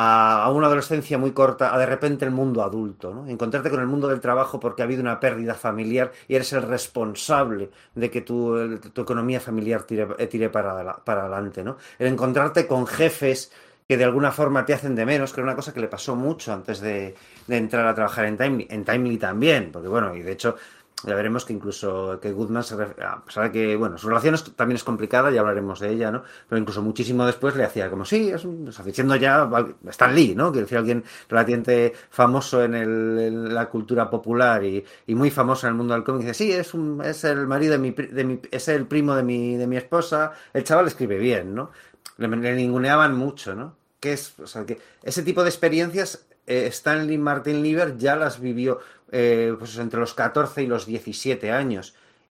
a, 0.00 0.48
una 0.52 0.68
adolescencia 0.68 1.18
muy 1.18 1.32
corta 1.32 1.74
a 1.74 1.78
de 1.78 1.84
repente 1.84 2.24
el 2.24 2.30
mundo 2.30 2.62
adulto, 2.62 3.12
¿no? 3.12 3.26
Encontrarte 3.26 3.68
con 3.68 3.80
el 3.80 3.88
mundo 3.88 4.06
del 4.06 4.20
trabajo 4.20 4.60
porque 4.60 4.82
ha 4.82 4.84
habido 4.84 5.02
una 5.02 5.18
pérdida 5.18 5.54
familiar 5.54 6.12
y 6.28 6.36
eres 6.36 6.52
el 6.52 6.62
responsable 6.62 7.70
de 7.96 8.08
que 8.08 8.20
tu, 8.20 8.78
tu 8.78 9.00
economía 9.00 9.40
familiar 9.40 9.82
tire, 9.82 10.06
eh, 10.18 10.48
para, 10.50 10.98
para 10.98 11.22
adelante, 11.22 11.64
¿no? 11.64 11.78
El 11.98 12.06
encontrarte 12.06 12.68
con 12.68 12.86
jefes 12.86 13.50
que 13.88 13.96
de 13.96 14.04
alguna 14.04 14.30
forma 14.30 14.64
te 14.64 14.72
hacen 14.72 14.94
de 14.94 15.04
menos, 15.04 15.32
que 15.32 15.40
era 15.40 15.48
una 15.48 15.56
cosa 15.56 15.74
que 15.74 15.80
le 15.80 15.88
pasó 15.88 16.14
mucho 16.14 16.52
antes 16.52 16.78
de, 16.80 17.16
de 17.48 17.56
entrar 17.56 17.84
a 17.86 17.94
trabajar 17.94 18.26
en 18.26 18.36
Timely, 18.36 18.68
en 18.70 18.84
Timely 18.84 19.16
también, 19.16 19.72
porque 19.72 19.88
bueno, 19.88 20.14
y 20.14 20.22
de 20.22 20.30
hecho 20.30 20.56
ya 21.04 21.14
veremos 21.14 21.44
que 21.44 21.52
incluso 21.52 22.18
que 22.20 22.32
Goodman 22.32 22.64
se 22.64 22.76
ref- 22.76 23.00
a 23.00 23.24
pesar 23.24 23.44
de 23.44 23.52
que 23.52 23.76
bueno 23.76 23.98
su 23.98 24.08
relación 24.08 24.34
también 24.56 24.76
es 24.76 24.84
complicada 24.84 25.30
ya 25.30 25.40
hablaremos 25.40 25.78
de 25.78 25.90
ella 25.90 26.10
no 26.10 26.24
pero 26.48 26.60
incluso 26.60 26.82
muchísimo 26.82 27.24
después 27.24 27.54
le 27.54 27.64
hacía 27.64 27.88
como 27.88 28.04
sí 28.04 28.30
es 28.30 28.44
un, 28.44 28.68
diciendo 28.84 29.14
ya 29.16 29.48
Stan 29.90 30.14
Lee 30.14 30.34
no 30.34 30.50
quiero 30.50 30.66
decir 30.66 30.78
alguien 30.78 31.04
relativamente 31.28 31.92
famoso 32.10 32.64
en, 32.64 33.54
la 33.54 33.66
cultura 33.66 34.10
popular 34.10 34.64
y, 34.64 34.84
muy 35.14 35.30
famoso 35.30 35.66
en 35.66 35.72
el 35.72 35.76
mundo 35.76 35.94
del 35.94 36.04
cómic 36.04 36.22
dice 36.22 36.34
sí 36.34 36.52
es 36.52 36.74
un 36.74 37.00
es 37.04 37.22
el 37.24 37.46
marido 37.46 37.72
de 37.72 37.78
mi, 37.78 37.90
de 37.92 38.24
mi 38.24 38.40
es 38.50 38.68
el 38.68 38.86
primo 38.86 39.14
de 39.14 39.22
mi 39.22 39.56
de 39.56 39.66
mi 39.66 39.76
esposa 39.76 40.32
el 40.52 40.64
chaval 40.64 40.88
escribe 40.88 41.18
bien 41.18 41.54
no 41.54 41.70
le, 42.16 42.28
le 42.28 42.54
ninguneaban 42.56 43.16
mucho 43.16 43.54
no 43.54 43.76
que 44.00 44.14
es 44.14 44.38
o 44.40 44.46
sea 44.46 44.64
que 44.66 44.80
ese 45.02 45.22
tipo 45.22 45.42
de 45.42 45.48
experiencias 45.50 46.26
eh, 46.46 46.66
Stanley 46.68 47.18
Martin 47.18 47.62
Lieber 47.62 47.98
ya 47.98 48.16
las 48.16 48.40
vivió 48.40 48.80
eh, 49.12 49.54
pues 49.58 49.76
entre 49.78 50.00
los 50.00 50.14
14 50.14 50.62
y 50.62 50.66
los 50.66 50.86
17 50.86 51.50
años. 51.50 51.94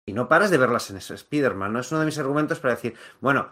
Y 0.06 0.12
no 0.12 0.28
paras 0.28 0.50
de 0.50 0.58
verlas 0.58 0.90
en 0.90 0.96
ese 0.96 1.14
Spider-Man, 1.14 1.72
¿no? 1.72 1.80
Es 1.80 1.90
uno 1.92 2.00
de 2.00 2.06
mis 2.06 2.18
argumentos 2.18 2.60
para 2.60 2.74
decir, 2.74 2.94
bueno, 3.20 3.50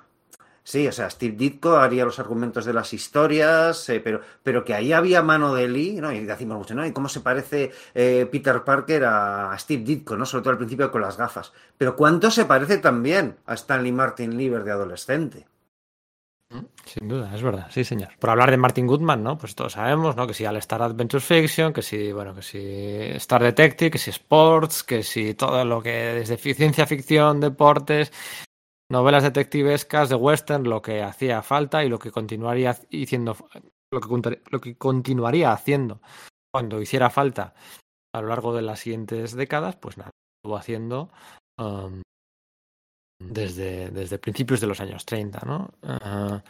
sí, 0.63 0.89
o 0.89 0.93
sea, 0.93 1.11
Steve 1.11 1.37
Ditko 1.37 1.77
haría 1.77 2.05
los 2.05 2.19
argumentos 2.19 2.65
de 2.65 2.73
las 2.73 2.93
historias, 2.95 3.89
eh, 3.91 4.01
pero, 4.01 4.23
pero 4.43 4.65
que 4.65 4.75
ahí 4.75 4.93
había 4.93 5.23
mano 5.23 5.55
de 5.55 5.69
Lee, 5.69 6.01
¿no? 6.01 6.13
Y 6.13 6.21
decimos 6.25 6.59
mucho, 6.59 6.75
¿no? 6.75 6.87
¿Y 6.87 6.93
cómo 6.93 7.09
se 7.09 7.21
parece 7.21 7.73
eh, 7.95 8.27
Peter 8.31 8.65
Parker 8.65 9.05
a, 9.05 9.53
a 9.53 9.59
Steve 9.59 9.83
Ditko, 9.85 10.17
¿no? 10.17 10.25
Sobre 10.25 10.43
todo 10.43 10.53
al 10.53 10.59
principio 10.59 10.91
con 10.91 11.03
las 11.03 11.19
gafas. 11.19 11.53
Pero 11.77 11.95
¿cuánto 11.97 12.31
se 12.31 12.47
parece 12.47 12.79
también 12.79 13.37
a 13.47 13.55
Stanley 13.55 13.93
Martin 13.93 14.37
Lieber 14.37 14.65
de 14.65 14.73
adolescente? 14.73 15.47
Sin 16.85 17.09
duda, 17.09 17.35
es 17.35 17.43
verdad, 17.43 17.67
sí, 17.71 17.83
señor. 17.85 18.17
Por 18.19 18.31
hablar 18.31 18.51
de 18.51 18.57
Martin 18.57 18.87
Goodman, 18.87 19.23
¿no? 19.23 19.37
Pues 19.37 19.55
todos 19.55 19.73
sabemos, 19.73 20.15
¿no? 20.17 20.27
Que 20.27 20.35
si 20.35 20.47
All 20.47 20.57
Star 20.59 20.81
Adventure 20.81 21.21
Fiction, 21.21 21.73
que 21.73 21.83
si, 21.83 22.13
bueno, 22.13 22.35
que 22.35 22.43
si 22.43 22.59
Star 23.17 23.43
Detective, 23.43 23.91
que 23.91 23.99
si 23.99 24.11
Sports, 24.11 24.85
que 24.85 25.03
si 25.03 25.35
todo 25.35 25.65
lo 25.65 25.83
que 25.83 25.91
desde 25.91 26.37
fi- 26.39 26.55
ciencia 26.55 26.87
ficción, 26.87 27.41
deportes, 27.41 28.13
novelas 28.91 29.25
detectivescas, 29.25 30.09
de 30.09 30.15
western, 30.15 30.65
lo 30.69 30.81
que 30.83 31.03
hacía 31.03 31.43
falta 31.43 31.85
y 31.85 31.89
lo 31.89 31.99
que 31.99 32.13
continuaría 32.13 32.71
haciendo, 32.71 33.37
lo 33.93 34.01
que, 34.01 34.09
contar- 34.09 34.43
lo 34.51 34.61
que 34.61 34.77
continuaría 34.77 35.53
haciendo 35.53 36.01
cuando 36.55 36.81
hiciera 36.81 37.11
falta 37.11 37.55
a 38.15 38.23
lo 38.23 38.29
largo 38.29 38.55
de 38.55 38.63
las 38.63 38.81
siguientes 38.81 39.35
décadas, 39.35 39.77
pues 39.77 39.99
nada, 39.99 40.11
estuvo 40.41 40.57
haciendo 40.57 41.11
um, 41.59 42.01
desde, 43.19 43.91
desde 43.91 44.19
principios 44.19 44.61
de 44.61 44.67
los 44.67 44.81
años 44.81 45.05
30, 45.05 45.41
¿no? 45.47 45.71
Ah, 45.83 46.43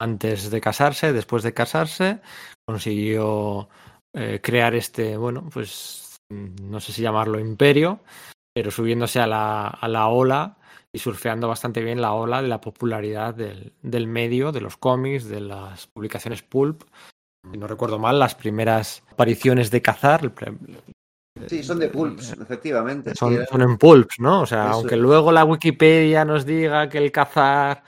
antes 0.00 0.50
de 0.50 0.60
casarse, 0.60 1.12
después 1.12 1.42
de 1.42 1.54
casarse, 1.54 2.20
consiguió 2.66 3.68
eh, 4.14 4.40
crear 4.42 4.74
este, 4.74 5.16
bueno, 5.16 5.48
pues 5.52 6.18
mm, 6.30 6.70
no 6.70 6.80
sé 6.80 6.92
si 6.92 7.02
llamarlo 7.02 7.38
imperio, 7.40 8.00
pero 8.54 8.70
subiéndose 8.70 9.20
a 9.20 9.26
la, 9.26 9.68
a 9.68 9.88
la 9.88 10.08
ola 10.08 10.58
y 10.92 10.98
surfeando 10.98 11.48
bastante 11.48 11.82
bien 11.82 12.00
la 12.00 12.12
ola 12.12 12.42
de 12.42 12.48
la 12.48 12.60
popularidad 12.60 13.34
del, 13.34 13.72
del 13.82 14.06
medio, 14.06 14.52
de 14.52 14.60
los 14.60 14.76
cómics, 14.76 15.26
de 15.28 15.40
las 15.40 15.86
publicaciones 15.88 16.42
pulp. 16.42 16.84
Si 17.50 17.58
no 17.58 17.66
recuerdo 17.66 17.98
mal, 17.98 18.18
las 18.18 18.34
primeras 18.34 19.02
apariciones 19.10 19.70
de 19.70 19.82
cazar 19.82 20.32
Sí, 21.48 21.62
son 21.62 21.78
de 21.78 21.88
Pulps, 21.88 22.32
efectivamente. 22.40 23.14
son, 23.14 23.34
en 23.34 23.78
pulps, 23.78 24.18
¿no? 24.18 24.42
O 24.42 24.46
sea, 24.46 24.62
Eso 24.64 24.72
aunque 24.74 24.96
es. 24.96 25.00
luego 25.00 25.32
la 25.32 25.44
Wikipedia 25.44 26.24
nos 26.24 26.44
diga 26.46 26.88
que 26.88 26.98
el 26.98 27.12
cazar 27.12 27.84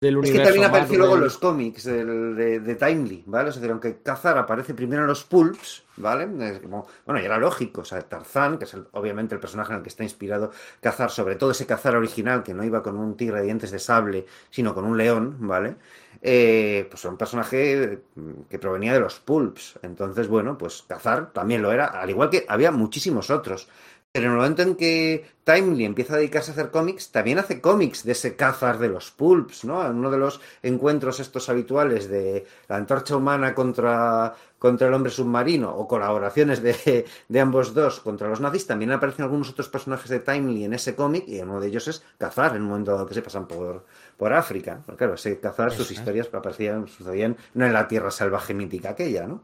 del 0.00 0.16
Es 0.16 0.20
universo 0.20 0.42
que 0.42 0.44
también 0.50 0.68
apareció 0.70 0.98
luego 0.98 1.14
en 1.16 1.20
los 1.22 1.38
cómics 1.38 1.84
de, 1.84 2.60
de 2.60 2.74
Timely, 2.74 3.24
¿vale? 3.26 3.50
Es 3.50 3.54
decir, 3.56 3.70
aunque 3.70 4.02
Cazar 4.02 4.36
aparece 4.38 4.74
primero 4.74 5.02
en 5.02 5.08
los 5.08 5.24
pulps, 5.24 5.84
¿vale? 5.96 6.28
Es 6.50 6.58
como, 6.60 6.86
bueno, 7.06 7.20
y 7.20 7.24
era 7.24 7.38
lógico, 7.38 7.82
o 7.82 7.84
sea, 7.84 8.00
Tarzán, 8.02 8.58
que 8.58 8.64
es 8.64 8.74
el- 8.74 8.86
obviamente 8.92 9.34
el 9.34 9.40
personaje 9.40 9.72
en 9.72 9.78
el 9.78 9.82
que 9.82 9.88
está 9.90 10.02
inspirado 10.02 10.50
Cazar, 10.80 11.10
sobre 11.10 11.36
todo 11.36 11.52
ese 11.52 11.66
Cazar 11.66 11.94
original 11.96 12.42
que 12.42 12.54
no 12.54 12.64
iba 12.64 12.82
con 12.82 12.96
un 12.96 13.16
tigre 13.16 13.38
de 13.38 13.44
dientes 13.46 13.70
de 13.70 13.78
sable, 13.78 14.26
sino 14.50 14.74
con 14.74 14.84
un 14.84 14.96
león, 14.98 15.36
¿vale? 15.40 15.76
Eh, 16.24 16.86
pues 16.88 17.04
era 17.04 17.10
un 17.10 17.18
personaje 17.18 18.04
mm, 18.14 18.42
que 18.48 18.58
provenía 18.58 18.92
de 18.92 19.00
los 19.00 19.18
pulps. 19.20 19.78
Entonces, 19.82 20.28
bueno, 20.28 20.56
pues 20.56 20.82
Cazar 20.86 21.32
también 21.32 21.62
lo 21.62 21.72
era, 21.72 21.86
al 21.86 22.10
igual 22.10 22.30
que 22.30 22.44
había 22.48 22.70
muchísimos 22.70 23.30
otros. 23.30 23.68
Pero 24.12 24.26
en 24.26 24.32
el 24.32 24.36
momento 24.36 24.60
en 24.62 24.76
que 24.76 25.24
Timely 25.44 25.86
empieza 25.86 26.12
a 26.14 26.16
dedicarse 26.18 26.50
a 26.50 26.54
hacer 26.54 26.70
cómics, 26.70 27.10
también 27.10 27.38
hace 27.38 27.62
cómics 27.62 28.04
de 28.04 28.12
ese 28.12 28.36
cazar 28.36 28.78
de 28.78 28.88
los 28.90 29.10
pulps, 29.10 29.64
¿no? 29.64 29.84
En 29.86 29.96
uno 29.96 30.10
de 30.10 30.18
los 30.18 30.40
encuentros 30.62 31.18
estos 31.18 31.48
habituales 31.48 32.08
de 32.10 32.46
la 32.68 32.76
antorcha 32.76 33.16
humana 33.16 33.54
contra, 33.54 34.34
contra 34.58 34.88
el 34.88 34.94
hombre 34.94 35.10
submarino 35.10 35.74
o 35.74 35.88
colaboraciones 35.88 36.62
de, 36.62 37.06
de 37.28 37.40
ambos 37.40 37.72
dos 37.72 38.00
contra 38.00 38.28
los 38.28 38.40
nazis, 38.40 38.66
también 38.66 38.92
aparecen 38.92 39.24
algunos 39.24 39.48
otros 39.48 39.70
personajes 39.70 40.10
de 40.10 40.20
Timely 40.20 40.64
en 40.64 40.74
ese 40.74 40.94
cómic 40.94 41.24
y 41.26 41.40
uno 41.40 41.58
de 41.58 41.68
ellos 41.68 41.88
es 41.88 42.04
Cazar, 42.18 42.54
en 42.54 42.62
un 42.62 42.68
momento 42.68 42.92
dado 42.92 43.06
que 43.06 43.14
se 43.14 43.22
pasan 43.22 43.48
por, 43.48 43.86
por 44.22 44.32
África. 44.32 44.80
Pero 44.86 44.96
claro, 44.96 45.14
ese 45.14 45.40
Cazar, 45.40 45.72
sus 45.72 45.90
historias 45.90 46.28
aparecían, 46.32 46.86
sucedían 46.86 47.36
no 47.54 47.66
en 47.66 47.72
la 47.72 47.88
tierra 47.88 48.12
salvaje 48.12 48.54
mítica 48.54 48.90
aquella, 48.90 49.26
¿no? 49.26 49.42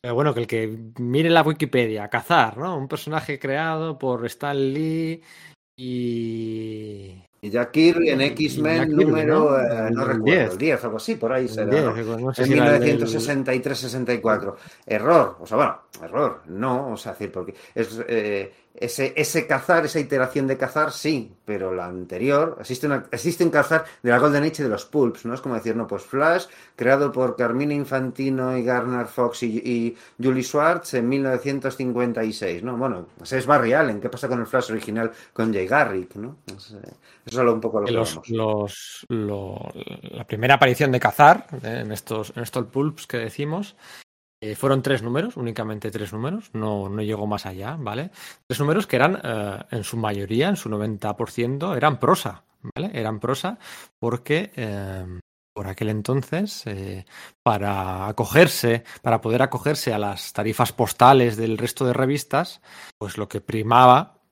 Pero 0.00 0.14
bueno, 0.14 0.32
que 0.32 0.40
el 0.40 0.46
que 0.46 0.78
mire 0.98 1.28
la 1.28 1.42
Wikipedia, 1.42 2.08
cazar, 2.08 2.56
¿no? 2.56 2.74
Un 2.78 2.88
personaje 2.88 3.38
creado 3.38 3.98
por 3.98 4.24
Stan 4.24 4.56
Lee 4.56 5.20
y. 5.76 7.22
Y 7.44 7.50
Jack 7.50 7.72
Kirby 7.72 8.08
en 8.10 8.20
X-Men 8.22 8.92
número, 8.96 9.50
¿no? 9.50 9.58
eh, 9.58 9.90
no 9.90 10.04
recuerdo, 10.04 10.24
10. 10.24 10.52
el 10.52 10.58
10, 10.58 10.84
algo 10.84 10.96
así, 10.96 11.16
por 11.16 11.32
ahí 11.32 11.48
será, 11.48 11.70
Diez, 11.70 11.84
¿no? 11.84 11.94
que 11.94 12.02
no 12.22 12.32
sé 12.32 12.42
En 12.42 12.48
si 12.48 12.54
era 12.54 12.76
el 12.76 12.80
del- 12.84 12.98
1963-64. 13.00 14.54
Error, 14.86 15.36
o 15.40 15.46
sea, 15.46 15.56
bueno, 15.56 15.78
error, 16.02 16.42
no, 16.46 16.92
o 16.92 16.96
sea, 16.96 17.12
decir, 17.12 17.30
porque 17.32 17.54
es, 17.74 18.00
eh, 18.08 18.52
ese, 18.74 19.12
ese 19.16 19.46
cazar, 19.46 19.84
esa 19.84 20.00
iteración 20.00 20.46
de 20.46 20.56
cazar, 20.56 20.92
sí, 20.92 21.32
pero 21.44 21.74
la 21.74 21.86
anterior, 21.86 22.56
existe, 22.60 22.86
una, 22.86 23.04
existe 23.12 23.44
un 23.44 23.50
cazar 23.50 23.84
de 24.02 24.10
la 24.10 24.18
Golden 24.18 24.44
Age 24.44 24.62
de 24.62 24.68
los 24.68 24.84
Pulps, 24.86 25.24
¿no? 25.26 25.34
Es 25.34 25.40
como 25.40 25.54
decir, 25.54 25.76
no, 25.76 25.86
pues 25.86 26.02
Flash, 26.02 26.46
creado 26.74 27.12
por 27.12 27.36
Carmine 27.36 27.74
Infantino 27.74 28.56
y 28.56 28.64
Garner 28.64 29.06
Fox 29.06 29.42
y, 29.42 29.58
y 29.58 29.96
Julie 30.22 30.42
Schwartz 30.42 30.94
en 30.94 31.08
1956, 31.08 32.62
¿no? 32.62 32.76
Bueno, 32.76 33.06
pues 33.18 33.32
es 33.32 33.46
Barry 33.46 33.72
Allen, 33.72 34.00
¿qué 34.00 34.08
pasa 34.08 34.28
con 34.28 34.40
el 34.40 34.46
Flash 34.46 34.70
original 34.72 35.10
con 35.32 35.52
Jay 35.52 35.66
Garrick, 35.66 36.14
¿no? 36.16 36.36
Es, 36.46 36.72
eh, 36.72 36.78
eso 36.82 36.94
es 37.26 37.34
solo 37.34 37.52
un 37.54 37.60
poco 37.60 37.80
lo 37.80 37.86
que 37.86 37.92
los, 37.92 38.28
los- 38.30 39.06
lo- 39.08 39.70
la 40.02 40.24
primera 40.26 40.54
aparición 40.54 40.90
de 40.92 41.00
cazar 41.00 41.46
eh, 41.62 41.80
en 41.84 41.92
estos, 41.92 42.32
en 42.36 42.42
estos 42.42 42.66
pulps 42.66 43.06
que 43.06 43.18
decimos 43.18 43.76
eh, 44.44 44.56
fueron 44.56 44.82
tres 44.82 45.04
números, 45.04 45.36
únicamente 45.36 45.92
tres 45.92 46.12
números, 46.12 46.50
no, 46.52 46.88
no 46.88 47.00
llegó 47.00 47.28
más 47.28 47.46
allá, 47.46 47.76
¿vale? 47.78 48.10
Tres 48.44 48.58
números 48.58 48.88
que 48.88 48.96
eran, 48.96 49.20
eh, 49.22 49.58
en 49.70 49.84
su 49.84 49.96
mayoría, 49.96 50.48
en 50.48 50.56
su 50.56 50.68
90%, 50.68 51.76
eran 51.76 52.00
prosa, 52.00 52.42
¿vale? 52.74 52.90
Eran 52.92 53.20
prosa 53.20 53.60
porque 54.00 54.50
eh, 54.56 55.20
por 55.54 55.68
aquel 55.68 55.90
entonces, 55.90 56.64
para 57.44 58.08
acogerse, 58.08 58.82
para 59.00 59.20
poder 59.20 59.42
acogerse 59.42 59.92
a 59.92 59.98
las 59.98 60.32
tarifas 60.32 60.72
postales 60.72 61.36
del 61.36 61.56
resto 61.56 61.84
de 61.84 61.92
revistas, 61.92 62.62
pues 62.98 63.18
lo 63.18 63.28
que 63.28 63.40
primaba 63.42 64.22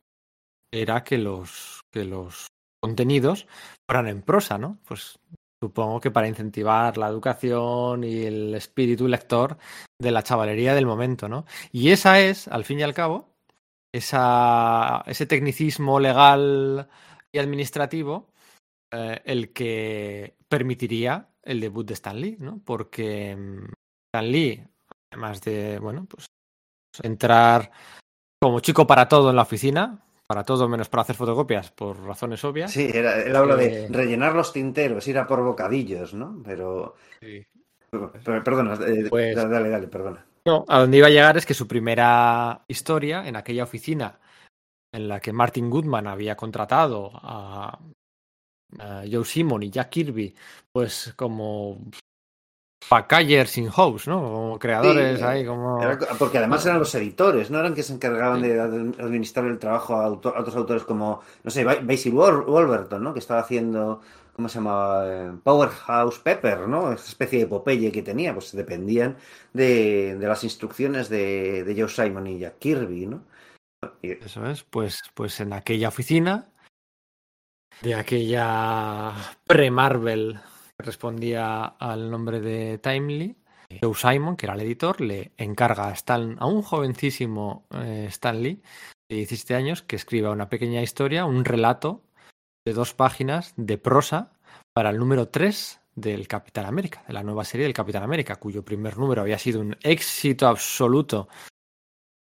era 0.73 1.05
que 1.05 1.19
los, 1.19 1.83
que 1.93 2.05
los 2.05 2.49
contenidos 2.83 3.47
fueran 3.87 4.09
en 4.09 4.23
prosa, 4.23 4.59
¿no? 4.59 4.79
Pues 4.89 5.21
supongo 5.63 6.01
que 6.01 6.11
para 6.11 6.29
incentivar 6.29 6.97
la 6.97 7.09
educación 7.09 8.05
y 8.05 8.25
el 8.25 8.55
espíritu 8.55 9.07
lector 9.07 9.59
de 9.99 10.11
la 10.11 10.23
chavalería 10.23 10.75
del 10.75 10.87
momento, 10.87 11.29
¿no? 11.29 11.45
Y 11.71 11.91
esa 11.91 12.21
es, 12.21 12.49
al 12.49 12.65
fin 12.65 12.81
y 12.81 12.83
al 12.83 12.95
cabo, 12.95 13.29
esa, 13.93 15.03
ese 15.07 15.27
tecnicismo 15.27 16.01
legal 16.01 16.89
y 17.33 17.39
administrativo 17.39 18.33
eh, 18.93 19.21
el 19.25 19.53
que 19.53 20.37
permitiría 20.49 21.29
el 21.43 21.61
debut 21.61 21.87
de 21.87 21.95
Stan 21.95 22.19
Lee, 22.19 22.37
¿no? 22.41 22.61
Porque 22.65 23.37
mm, 23.37 23.73
Stan 24.13 24.31
Lee, 24.31 24.65
además 25.13 25.41
de, 25.43 25.79
bueno, 25.79 26.07
pues 26.09 26.27
entrar 27.03 27.71
como 28.41 28.61
chico 28.61 28.87
para 28.87 29.09
todo 29.09 29.31
en 29.31 29.37
la 29.37 29.43
oficina, 29.43 30.03
para 30.31 30.45
todo 30.45 30.69
menos 30.69 30.89
para 30.89 31.03
hacer 31.03 31.17
fotocopias, 31.17 31.73
por 31.73 31.99
razones 32.05 32.45
obvias. 32.45 32.71
Sí, 32.71 32.89
era, 32.95 33.21
él 33.21 33.35
habla 33.35 33.57
de 33.57 33.87
Eh, 33.87 33.89
rellenar 33.91 34.33
los 34.33 34.53
tinteros, 34.53 35.09
ir 35.09 35.19
a 35.19 35.27
por 35.27 35.43
bocadillos, 35.43 36.15
¿no? 36.15 36.41
Pero, 36.45 36.95
pero- 37.19 38.45
perdona, 38.45 38.75
eh, 38.87 39.09
Pues- 39.11 39.35
dale, 39.35 39.51
dale, 39.51 39.69
dale, 39.71 39.89
perdona. 39.89 40.25
No, 40.47 40.65
a 40.69 40.79
donde 40.83 40.99
iba 40.99 41.09
a 41.09 41.11
llegar 41.11 41.37
es 41.37 41.45
que 41.45 41.53
su 41.55 41.67
primera 41.67 42.63
historia 42.69 43.27
en 43.27 43.35
aquella 43.35 43.65
oficina 43.65 44.21
en 44.95 45.09
la 45.09 45.19
que 45.19 45.33
Martin 45.33 45.69
Goodman 45.69 46.07
había 46.07 46.37
contratado 46.37 47.11
a, 47.13 47.77
a 48.79 49.03
Joe 49.11 49.25
Simon 49.25 49.65
y 49.65 49.71
Jack 49.71 49.91
Kirby, 49.91 50.33
pues 50.73 51.13
como 51.17 51.77
Packagers 52.89 53.59
in 53.59 53.69
house, 53.71 54.09
¿no? 54.09 54.21
Como 54.21 54.59
creadores 54.59 55.19
Sí, 55.19 55.25
ahí, 55.25 55.45
como. 55.47 55.83
Era- 55.83 55.99
porque 56.19 56.39
además 56.39 56.65
eran 56.67 56.79
los 56.79 56.95
editores, 56.95 57.51
no 57.51 57.61
eran 57.61 57.75
que 57.75 57.83
se 57.83 57.93
encargaban 57.93 58.43
de 58.43 58.59
ad- 58.61 59.01
administrar 59.01 59.45
el 59.47 59.59
trabajo 59.59 59.97
a, 59.97 60.07
auto- 60.07 60.35
a 60.35 60.41
otros 60.41 60.57
autores 60.57 60.83
como, 60.85 61.21
no 61.45 61.51
sé, 61.51 61.63
Ba- 61.65 61.81
Basil 61.83 62.15
Wol- 62.15 62.45
Wolverton, 62.47 63.03
¿no? 63.03 63.13
Que 63.13 63.19
estaba 63.21 63.41
haciendo, 63.41 64.01
¿cómo 64.35 64.49
se 64.49 64.57
llamaba? 64.59 65.05
Eh, 65.07 65.33
Powerhouse 65.45 66.19
Pepper, 66.21 66.61
¿no? 66.67 66.93
Esa 66.93 67.07
especie 67.09 67.39
de 67.41 67.47
Popeye 67.47 67.93
que 67.93 68.03
tenía, 68.03 68.33
pues 68.35 68.51
dependían 68.57 69.17
de, 69.53 70.17
de 70.19 70.27
las 70.27 70.43
instrucciones 70.43 71.09
de, 71.09 71.63
de 71.65 71.81
Joe 71.81 71.89
Simon 71.89 72.27
y 72.27 72.39
Jack 72.39 72.59
Kirby, 72.59 73.07
¿no? 73.07 73.23
Y- 74.03 74.13
Eso 74.13 74.45
es, 74.47 74.65
pues, 74.65 75.03
pues 75.15 75.39
en 75.41 75.53
aquella 75.53 75.89
oficina 75.89 76.49
de 77.83 77.95
aquella 77.95 79.13
pre-Marvel 79.47 80.41
respondía 80.83 81.65
al 81.65 82.11
nombre 82.11 82.41
de 82.41 82.79
Timely, 82.79 83.37
Joe 83.81 83.95
Simon, 83.95 84.37
que 84.37 84.47
era 84.47 84.55
el 84.55 84.63
editor, 84.63 85.01
le 85.01 85.33
encarga 85.37 85.89
a, 85.89 85.93
Stan, 85.93 86.37
a 86.41 86.47
un 86.47 86.63
jovencísimo 86.63 87.67
eh, 87.71 88.07
Stan 88.09 88.43
Lee 88.43 88.63
de 89.09 89.17
17 89.17 89.55
años 89.55 89.83
que 89.83 89.97
escriba 89.97 90.31
una 90.31 90.49
pequeña 90.49 90.83
historia, 90.83 91.25
un 91.25 91.45
relato 91.45 92.03
de 92.65 92.73
dos 92.73 92.95
páginas 92.95 93.55
de 93.57 93.79
prosa 93.79 94.33
para 94.73 94.91
el 94.91 94.99
número 94.99 95.29
3 95.29 95.81
del 95.95 96.29
Capitán 96.29 96.67
América, 96.67 97.05
de 97.07 97.13
la 97.13 97.23
nueva 97.23 97.45
serie 97.45 97.65
del 97.67 97.75
Capitán 97.75 98.03
América, 98.03 98.37
cuyo 98.37 98.65
primer 98.65 98.99
número 98.99 99.23
había 99.23 99.39
sido 99.39 99.61
un 99.61 99.77
éxito 99.83 100.47
absoluto. 100.47 101.29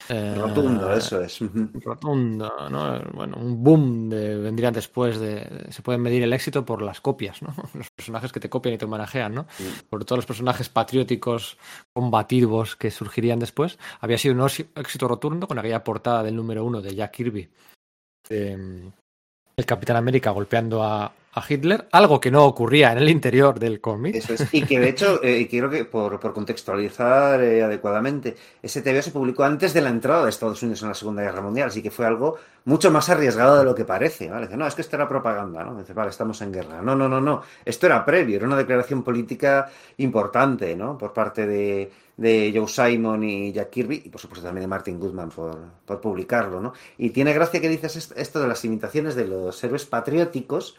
Eh, 0.08 0.34
Rotundo, 0.36 0.92
eso 0.92 1.20
es. 1.22 1.38
Rotundo, 1.74 2.68
¿no? 2.70 3.00
Bueno, 3.12 3.36
un 3.38 3.62
boom 3.62 4.08
de, 4.10 4.36
vendría 4.36 4.70
después 4.70 5.18
de... 5.18 5.66
Se 5.70 5.82
puede 5.82 5.98
medir 5.98 6.22
el 6.22 6.32
éxito 6.32 6.64
por 6.64 6.82
las 6.82 7.00
copias, 7.00 7.42
¿no? 7.42 7.54
Los 7.74 7.90
personajes 7.90 8.32
que 8.32 8.40
te 8.40 8.50
copian 8.50 8.74
y 8.74 8.78
te 8.78 8.84
homenajean, 8.84 9.34
¿no? 9.34 9.46
Sí. 9.56 9.64
Por 9.88 10.04
todos 10.04 10.18
los 10.18 10.26
personajes 10.26 10.68
patrióticos 10.68 11.56
combativos 11.92 12.76
que 12.76 12.90
surgirían 12.90 13.38
después. 13.38 13.78
Había 14.00 14.18
sido 14.18 14.34
un 14.34 14.48
éxito 14.74 15.08
rotundo 15.08 15.48
con 15.48 15.58
aquella 15.58 15.82
portada 15.82 16.22
del 16.22 16.36
número 16.36 16.64
uno 16.64 16.82
de 16.82 16.94
Jack 16.94 17.12
Kirby. 17.12 17.48
de, 18.28 18.56
mm, 18.56 18.92
el 19.56 19.66
Capitán 19.66 19.96
América 19.96 20.30
golpeando 20.30 20.82
a, 20.82 21.12
a 21.36 21.42
Hitler, 21.48 21.88
algo 21.90 22.20
que 22.20 22.30
no 22.30 22.44
ocurría 22.44 22.92
en 22.92 22.98
el 22.98 23.08
interior 23.08 23.58
del 23.58 23.80
cómic. 23.80 24.14
Y 24.52 24.62
que 24.62 24.78
de 24.78 24.88
hecho, 24.88 25.20
eh, 25.22 25.48
quiero 25.48 25.68
que 25.68 25.84
por, 25.84 26.20
por 26.20 26.32
contextualizar 26.32 27.42
eh, 27.42 27.62
adecuadamente, 27.62 28.36
ese 28.62 28.82
TVO 28.82 29.02
se 29.02 29.10
publicó 29.10 29.42
antes 29.44 29.74
de 29.74 29.80
la 29.80 29.88
entrada 29.90 30.22
de 30.24 30.30
Estados 30.30 30.62
Unidos 30.62 30.82
en 30.82 30.88
la 30.88 30.94
Segunda 30.94 31.22
Guerra 31.22 31.42
Mundial, 31.42 31.68
así 31.68 31.82
que 31.82 31.90
fue 31.90 32.06
algo 32.06 32.36
mucho 32.66 32.90
más 32.90 33.08
arriesgado 33.10 33.58
de 33.58 33.64
lo 33.64 33.74
que 33.74 33.84
parece. 33.84 34.30
¿vale? 34.30 34.48
No, 34.56 34.66
es 34.66 34.74
que 34.74 34.82
esto 34.82 34.96
era 34.96 35.08
propaganda, 35.08 35.64
¿no? 35.64 35.76
Dice, 35.78 35.92
vale, 35.92 36.10
estamos 36.10 36.40
en 36.42 36.52
guerra. 36.52 36.80
No, 36.80 36.94
no, 36.94 37.08
no, 37.08 37.20
no. 37.20 37.42
Esto 37.64 37.86
era 37.86 38.04
previo, 38.04 38.36
era 38.36 38.46
una 38.46 38.56
declaración 38.56 39.02
política 39.02 39.68
importante, 39.98 40.76
¿no? 40.76 40.96
Por 40.96 41.12
parte 41.12 41.46
de, 41.46 41.90
de 42.16 42.52
Joe 42.54 42.68
Simon 42.68 43.24
y 43.24 43.52
Jack 43.52 43.70
Kirby, 43.70 44.02
y 44.04 44.08
por 44.08 44.20
supuesto 44.20 44.44
también 44.46 44.62
de 44.62 44.68
Martin 44.68 45.00
Goodman 45.00 45.30
por, 45.30 45.58
por 45.84 46.00
publicarlo, 46.00 46.60
¿no? 46.60 46.72
Y 46.96 47.10
tiene 47.10 47.32
gracia 47.32 47.60
que 47.60 47.68
dices 47.68 47.96
est- 47.96 48.16
esto 48.16 48.40
de 48.40 48.48
las 48.48 48.64
imitaciones 48.64 49.14
de 49.16 49.26
los 49.26 49.62
héroes 49.64 49.84
patrióticos, 49.84 50.76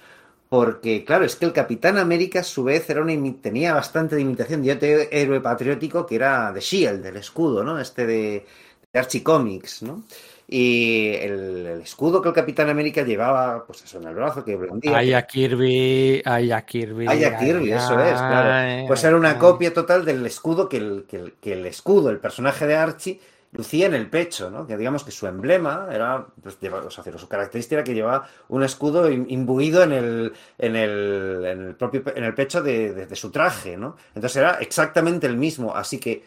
porque, 0.55 1.03
claro, 1.03 1.25
es 1.25 1.35
que 1.35 1.45
el 1.45 1.51
Capitán 1.51 1.97
América, 1.97 2.39
a 2.39 2.43
su 2.43 2.63
vez, 2.63 2.89
era 2.89 3.01
una 3.01 3.13
tenía 3.41 3.73
bastante 3.73 4.15
de 4.15 4.21
imitación 4.21 4.63
de 4.63 4.71
otro 4.71 4.87
héroe 5.11 5.41
patriótico 5.41 6.05
que 6.05 6.15
era 6.15 6.53
de 6.53 6.61
Shield, 6.61 7.03
del 7.03 7.17
escudo, 7.17 7.61
¿no? 7.61 7.77
Este 7.77 8.05
de, 8.05 8.45
de 8.93 8.99
Archie 8.99 9.21
Comics, 9.21 9.83
¿no? 9.83 10.05
Y 10.47 11.09
el, 11.15 11.65
el 11.67 11.81
escudo 11.81 12.21
que 12.21 12.29
el 12.29 12.35
Capitán 12.35 12.69
América 12.69 13.03
llevaba, 13.03 13.65
pues 13.65 13.83
eso, 13.83 13.97
en 13.97 14.07
el 14.07 14.15
brazo, 14.15 14.45
que 14.45 14.55
blandía. 14.55 14.97
Ay, 14.97 15.13
a 15.13 15.27
Kirby, 15.27 16.21
ay, 16.23 16.51
a 16.51 16.61
Kirby. 16.65 17.05
Ay, 17.05 17.23
a 17.25 17.37
Kirby, 17.37 17.71
ay, 17.73 17.77
eso 17.77 17.99
es, 17.99 18.21
claro. 18.21 18.49
ay, 18.53 18.85
Pues 18.87 19.03
era 19.03 19.17
una 19.17 19.37
copia 19.37 19.73
total 19.73 20.05
del 20.05 20.25
escudo 20.25 20.69
que 20.69 20.77
el, 20.77 21.05
que 21.09 21.17
el, 21.17 21.33
que 21.33 21.53
el 21.53 21.65
escudo, 21.65 22.09
el 22.09 22.19
personaje 22.19 22.65
de 22.65 22.75
Archie, 22.75 23.19
lucía 23.57 23.87
en 23.87 23.93
el 23.95 24.09
pecho, 24.09 24.49
¿no? 24.49 24.67
Que 24.67 24.77
digamos 24.77 25.03
que 25.03 25.11
su 25.11 25.27
emblema 25.27 25.87
era, 25.91 26.27
pues, 26.41 26.59
lleva- 26.59 26.83
o 26.85 26.89
sea, 26.91 27.03
su 27.17 27.27
característica 27.27 27.75
era 27.77 27.83
que 27.83 27.93
llevaba 27.93 28.27
un 28.49 28.63
escudo 28.63 29.09
im- 29.09 29.25
imbuido 29.29 29.83
en 29.83 29.91
el, 29.93 30.33
en 30.57 30.75
el, 30.75 31.43
en 31.45 31.61
el 31.67 31.75
propio, 31.75 32.03
en 32.15 32.23
el 32.23 32.33
pecho 32.33 32.61
de, 32.61 32.93
de- 32.93 33.15
su 33.15 33.31
traje, 33.31 33.77
¿no? 33.77 33.95
Entonces 34.13 34.35
era 34.37 34.51
exactamente 34.59 35.27
el 35.27 35.37
mismo, 35.37 35.75
así 35.75 35.99
que 35.99 36.23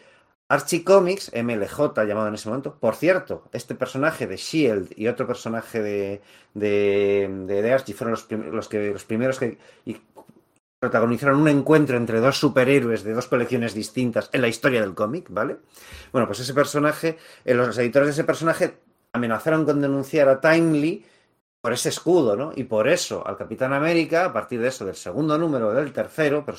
Archie 0.51 0.83
Comics, 0.83 1.31
MLJ 1.35 2.05
llamado 2.07 2.27
en 2.27 2.33
ese 2.33 2.49
momento, 2.49 2.73
por 2.79 2.95
cierto, 2.95 3.43
este 3.53 3.75
personaje 3.75 4.25
de 4.25 4.35
Shield 4.37 4.93
y 4.95 5.07
otro 5.07 5.27
personaje 5.27 5.79
de, 5.79 6.21
de, 6.55 7.29
de, 7.45 7.71
Archie 7.73 7.93
fueron 7.93 8.13
los, 8.13 8.67
que, 8.67 8.77
los 8.77 9.05
primeros 9.05 9.37
que 9.37 9.59
protagonizaron 10.79 11.41
un 11.41 11.47
encuentro 11.49 11.97
entre 11.97 12.19
dos 12.19 12.39
superhéroes 12.39 13.03
de 13.03 13.13
dos 13.13 13.27
colecciones 13.27 13.73
distintas 13.73 14.29
en 14.31 14.41
la 14.41 14.47
historia 14.47 14.81
del 14.81 14.95
cómic, 14.95 15.27
¿vale? 15.29 15.57
Bueno, 16.11 16.27
pues 16.27 16.39
ese 16.39 16.53
personaje, 16.53 17.17
eh, 17.43 17.53
los 17.53 17.77
editores 17.77 18.07
de 18.07 18.13
ese 18.13 18.23
personaje 18.23 18.79
amenazaron 19.11 19.65
con 19.65 19.81
denunciar 19.81 20.29
a 20.29 20.39
Timely 20.39 21.05
por 21.61 21.73
ese 21.73 21.89
escudo, 21.89 22.37
¿no? 22.37 22.53
Y 22.55 22.63
por 22.63 22.87
eso 22.87 23.27
al 23.27 23.35
Capitán 23.35 23.73
América, 23.73 24.25
a 24.25 24.33
partir 24.33 24.61
de 24.61 24.69
eso, 24.69 24.85
del 24.85 24.95
segundo 24.95 25.37
número, 25.37 25.73
del 25.73 25.91
tercero, 25.91 26.45
pero, 26.45 26.57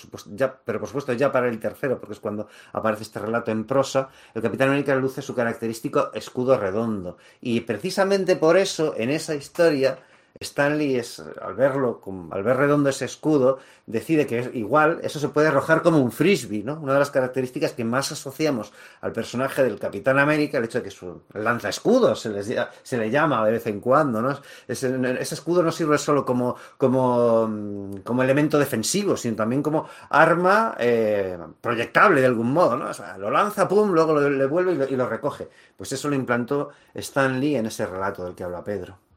pero 0.64 0.79
por 0.79 0.89
supuesto 0.89 1.14
ya 1.14 1.33
para 1.33 1.49
el 1.49 1.59
tercero, 1.59 1.99
porque 1.99 2.12
es 2.12 2.21
cuando 2.21 2.49
aparece 2.75 3.05
este 3.05 3.18
relato 3.18 3.51
en 3.51 3.64
prosa, 3.64 4.11
el 4.35 4.43
Capitán 4.43 4.68
América 4.68 4.95
luce 4.97 5.23
su 5.23 5.35
característico 5.35 6.11
escudo 6.12 6.59
redondo. 6.59 7.16
Y 7.41 7.61
precisamente 7.61 8.37
por 8.37 8.59
eso, 8.59 8.95
en 8.95 9.09
esa 9.09 9.35
historia, 9.35 9.99
Stanley 10.39 10.97
es, 10.97 11.22
al 11.43 11.55
verlo, 11.55 12.01
al 12.31 12.43
ver 12.43 12.57
redondo 12.57 12.89
ese 12.89 13.05
escudo, 13.05 13.59
decide 13.87 14.26
que 14.26 14.39
es 14.39 14.55
igual, 14.55 15.01
eso 15.03 15.18
se 15.18 15.28
puede 15.28 15.49
arrojar 15.49 15.83
como 15.83 15.99
un 15.99 16.12
frisbee, 16.12 16.62
¿no? 16.62 16.78
Una 16.81 16.95
de 16.95 16.99
las 16.99 17.11
características 17.11 17.72
que 17.72 17.85
más 17.85 18.12
asociamos 18.12 18.72
al 19.01 19.12
personaje 19.12 19.62
del 19.62 19.78
Capitán 19.78 20.18
América, 20.18 20.59
el 20.59 20.64
hecho 20.64 20.78
de 20.78 20.85
que 20.85 20.91
su 20.91 21.22
lanza 21.35 21.68
escudos 21.68 22.20
se, 22.20 22.31
les 22.31 22.55
se 22.83 22.99
le 22.99 23.11
llama 23.11 23.45
de 23.45 23.53
vez 23.53 23.66
en 23.66 23.81
cuando, 23.81 24.22
¿no? 24.22 24.39
Ese, 24.66 24.89
escudo 25.20 25.62
no 25.62 25.72
sirve 25.72 25.99
solo 25.99 26.24
como, 26.24 26.57
como, 26.78 27.47
mm, 27.49 27.97
como 27.99 28.22
elemento 28.22 28.59
defensivo, 28.59 29.16
sino 29.16 29.37
también 29.37 29.62
como 29.62 29.89
arma 30.09 30.74
eh, 30.78 31.39
proyectable 31.61 32.20
de 32.20 32.26
algún 32.26 32.53
modo, 32.53 32.76
¿no? 32.76 32.91
O 32.91 32.95
sea, 32.95 33.18
lo 33.18 33.31
lanza, 33.31 33.68
pum, 33.68 33.93
luego 33.93 34.14
lo 34.14 34.20
devuelve 34.20 34.72
y 34.72 34.76
lo, 34.76 34.89
y 34.89 34.97
lo 34.97 35.09
recoge. 35.09 35.49
Pues 35.76 35.93
eso 35.93 36.09
lo 36.09 36.14
implantó 36.14 36.70
Stan 36.95 37.39
Lee 37.41 37.57
en 37.57 37.66
ese 37.66 37.87
relato 37.87 38.24
del 38.24 38.35
que 38.35 38.45
habla 38.45 38.64
Pedro. 38.64 39.10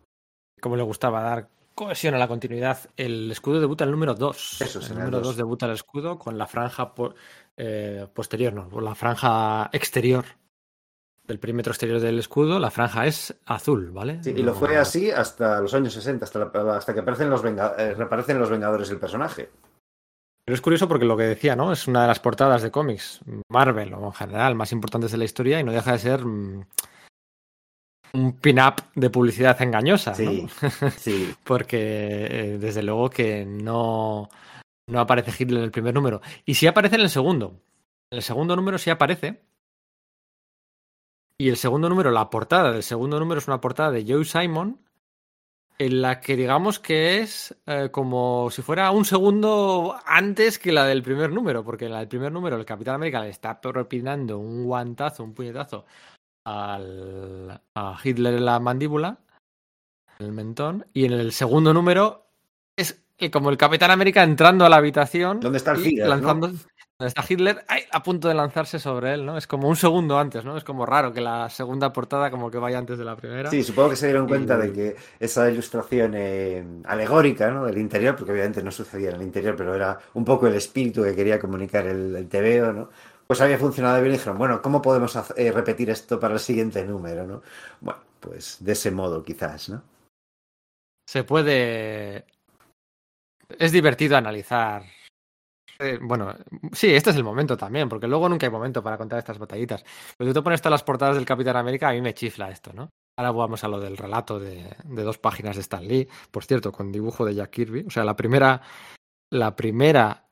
Como 0.63 0.77
le 0.77 0.83
gustaba 0.83 1.21
dar 1.21 1.49
cohesión 1.75 2.15
a 2.15 2.17
la 2.17 2.27
continuidad. 2.27 2.77
El 2.97 3.29
escudo 3.31 3.59
debuta 3.59 3.83
el 3.83 3.91
número 3.91 4.15
2. 4.15 4.61
Eso 4.61 4.79
el 4.79 4.89
número 4.95 5.17
dos. 5.17 5.27
2 5.27 5.37
debuta 5.37 5.65
el 5.65 5.73
escudo 5.73 6.17
con 6.17 6.37
la 6.37 6.47
franja 6.47 6.93
eh, 7.57 8.07
posterior, 8.13 8.53
no, 8.53 8.69
con 8.69 8.85
la 8.85 8.95
franja 8.95 9.69
exterior 9.73 10.23
del 11.25 11.39
perímetro 11.39 11.71
exterior 11.71 11.99
del 11.99 12.19
escudo. 12.19 12.59
La 12.59 12.71
franja 12.71 13.05
es 13.05 13.35
azul, 13.45 13.91
¿vale? 13.91 14.23
Sí, 14.23 14.31
y 14.35 14.43
lo 14.43 14.53
fue 14.53 14.77
así 14.77 15.11
hasta 15.11 15.59
los 15.61 15.73
años 15.73 15.93
60, 15.93 16.25
hasta, 16.25 16.39
la- 16.63 16.77
hasta 16.77 16.93
que 16.93 16.99
aparecen 17.01 17.29
los, 17.29 17.41
venga- 17.41 17.75
eh, 17.77 17.93
reaparecen 17.93 18.39
los 18.39 18.49
Vengadores 18.49 18.89
el 18.89 18.99
personaje. 18.99 19.49
Pero 20.45 20.55
es 20.55 20.61
curioso 20.61 20.87
porque 20.89 21.05
lo 21.05 21.15
que 21.15 21.23
decía, 21.23 21.55
¿no? 21.55 21.71
Es 21.71 21.87
una 21.87 22.01
de 22.01 22.07
las 22.09 22.19
portadas 22.19 22.61
de 22.61 22.71
cómics, 22.71 23.21
Marvel 23.49 23.93
o 23.93 24.05
en 24.05 24.11
general, 24.13 24.55
más 24.55 24.71
importantes 24.73 25.11
de 25.11 25.17
la 25.17 25.23
historia 25.23 25.59
y 25.59 25.63
no 25.63 25.71
deja 25.71 25.93
de 25.93 25.99
ser 25.99 26.25
mm, 26.25 26.65
un 28.13 28.33
pin-up 28.33 28.75
de 28.95 29.09
publicidad 29.09 29.59
engañosa, 29.61 30.11
¿no? 30.11 30.15
Sí, 30.15 30.47
sí. 30.97 31.35
porque 31.43 32.27
eh, 32.29 32.57
desde 32.59 32.83
luego 32.83 33.09
que 33.09 33.45
no, 33.45 34.29
no 34.87 34.99
aparece 34.99 35.31
Hitler 35.37 35.59
en 35.59 35.65
el 35.65 35.71
primer 35.71 35.93
número. 35.93 36.21
Y 36.45 36.53
sí 36.53 36.67
aparece 36.67 36.95
en 36.95 37.01
el 37.01 37.09
segundo. 37.09 37.59
En 38.11 38.17
el 38.17 38.23
segundo 38.23 38.55
número 38.55 38.77
sí 38.77 38.89
aparece. 38.89 39.41
Y 41.39 41.49
el 41.49 41.57
segundo 41.57 41.89
número, 41.89 42.11
la 42.11 42.29
portada 42.29 42.71
del 42.71 42.83
segundo 42.83 43.19
número 43.19 43.39
es 43.39 43.47
una 43.47 43.59
portada 43.59 43.91
de 43.91 44.05
Joe 44.07 44.23
Simon, 44.23 44.79
en 45.79 46.01
la 46.01 46.21
que 46.21 46.37
digamos 46.37 46.79
que 46.79 47.19
es 47.19 47.55
eh, 47.65 47.89
como 47.91 48.51
si 48.51 48.61
fuera 48.61 48.91
un 48.91 49.03
segundo 49.03 49.99
antes 50.05 50.59
que 50.59 50.71
la 50.71 50.85
del 50.85 51.01
primer 51.01 51.31
número, 51.31 51.63
porque 51.63 51.85
en 51.85 51.93
la 51.93 51.99
del 51.99 52.07
primer 52.07 52.31
número 52.31 52.55
el 52.55 52.65
Capitán 52.65 52.95
América 52.95 53.21
le 53.21 53.29
está 53.29 53.59
propinando 53.59 54.37
un 54.37 54.63
guantazo, 54.63 55.23
un 55.23 55.33
puñetazo 55.33 55.85
al, 56.45 57.61
a 57.75 57.97
Hitler 58.03 58.35
en 58.35 58.45
la 58.45 58.59
mandíbula, 58.59 59.17
en 60.19 60.25
el 60.25 60.31
mentón, 60.31 60.85
y 60.93 61.05
en 61.05 61.13
el 61.13 61.31
segundo 61.31 61.73
número 61.73 62.25
es 62.75 62.99
como 63.31 63.49
el 63.49 63.57
Capitán 63.57 63.91
América 63.91 64.23
entrando 64.23 64.65
a 64.65 64.69
la 64.69 64.77
habitación 64.77 65.39
¿Dónde 65.39 65.57
está 65.57 65.73
el 65.73 65.95
no? 65.95 66.07
lanzando, 66.07 66.47
donde 66.47 67.07
está 67.07 67.23
Hitler 67.27 67.63
ay, 67.67 67.83
a 67.91 68.03
punto 68.03 68.27
de 68.27 68.33
lanzarse 68.33 68.79
sobre 68.79 69.13
él, 69.13 69.25
¿no? 69.25 69.37
Es 69.37 69.47
como 69.47 69.69
un 69.69 69.75
segundo 69.75 70.17
antes, 70.19 70.43
¿no? 70.43 70.57
Es 70.57 70.63
como 70.63 70.85
raro 70.85 71.13
que 71.13 71.21
la 71.21 71.49
segunda 71.49 71.93
portada 71.93 72.29
como 72.29 72.51
que 72.51 72.57
vaya 72.57 72.77
antes 72.77 72.97
de 72.97 73.05
la 73.05 73.15
primera. 73.15 73.49
Sí, 73.49 73.63
supongo 73.63 73.91
que 73.91 73.95
se 73.95 74.07
dieron 74.07 74.27
cuenta 74.27 74.57
Y- 74.57 74.67
de 74.67 74.73
que 74.73 74.95
esa 75.19 75.49
ilustración 75.49 76.13
eh, 76.15 76.65
alegórica 76.85 77.49
¿no? 77.51 77.65
del 77.65 77.77
interior, 77.77 78.15
porque 78.15 78.31
obviamente 78.33 78.61
no 78.61 78.71
sucedía 78.71 79.09
en 79.09 79.15
el 79.15 79.21
interior, 79.23 79.55
pero 79.55 79.73
era 79.75 79.99
un 80.13 80.25
poco 80.25 80.47
el 80.47 80.55
espíritu 80.55 81.03
que 81.03 81.15
quería 81.15 81.39
comunicar 81.39 81.85
el, 81.87 82.15
el 82.15 82.27
TVO, 82.27 82.73
¿no? 82.73 82.89
Pues 83.33 83.41
había 83.41 83.57
funcionado 83.57 83.99
bien 83.99 84.13
y 84.13 84.17
dijeron, 84.17 84.37
bueno, 84.37 84.61
¿cómo 84.61 84.79
podemos 84.79 85.15
eh, 85.35 85.51
repetir 85.51 85.89
esto 85.89 86.19
para 86.19 86.35
el 86.35 86.39
siguiente 86.39 86.85
número, 86.85 87.25
¿no? 87.25 87.41
Bueno, 87.81 87.99
pues 88.19 88.63
de 88.63 88.73
ese 88.73 88.91
modo 88.91 89.23
quizás, 89.23 89.69
¿no? 89.69 89.81
Se 91.09 91.23
puede. 91.23 92.27
Es 93.57 93.71
divertido 93.71 94.17
analizar 94.17 94.83
Eh, 95.79 95.97
bueno, 95.99 96.35
sí, 96.73 96.93
este 96.93 97.09
es 97.09 97.15
el 97.15 97.23
momento 97.23 97.57
también, 97.57 97.89
porque 97.89 98.07
luego 98.07 98.29
nunca 98.29 98.45
hay 98.45 98.51
momento 98.51 98.83
para 98.83 98.97
contar 98.97 99.17
estas 99.17 99.39
batallitas. 99.39 99.83
Pero 100.15 100.29
tú 100.29 100.33
te 100.35 100.43
pones 100.43 100.61
todas 100.61 100.73
las 100.73 100.83
portadas 100.83 101.15
del 101.15 101.25
Capitán 101.25 101.57
América, 101.57 101.89
a 101.89 101.93
mí 101.93 102.01
me 102.01 102.13
chifla 102.13 102.51
esto, 102.51 102.71
¿no? 102.73 102.89
Ahora 103.17 103.31
vamos 103.31 103.63
a 103.63 103.67
lo 103.67 103.79
del 103.79 103.97
relato 103.97 104.39
de, 104.39 104.75
de 104.83 105.03
dos 105.03 105.17
páginas 105.17 105.55
de 105.55 105.61
Stan 105.61 105.87
Lee, 105.87 106.07
por 106.31 106.45
cierto, 106.45 106.71
con 106.71 106.91
dibujo 106.91 107.25
de 107.25 107.35
Jack 107.35 107.49
Kirby. 107.49 107.85
O 107.87 107.89
sea, 107.89 108.03
la 108.03 108.15
primera, 108.15 108.61
la 109.31 109.55
primera 109.55 110.29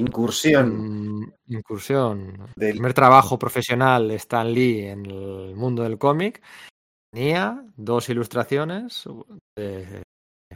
Incursión 0.00 1.20
mm, 1.20 1.32
incursión, 1.48 2.18
el 2.18 2.54
del 2.56 2.70
primer 2.72 2.94
trabajo 2.94 3.38
profesional 3.38 4.08
de 4.08 4.14
Stan 4.16 4.52
Lee 4.52 4.86
en 4.86 5.06
el 5.06 5.56
mundo 5.56 5.82
del 5.82 5.98
cómic, 5.98 6.40
tenía 7.12 7.64
dos 7.76 8.08
ilustraciones 8.08 9.04
de, 9.56 10.02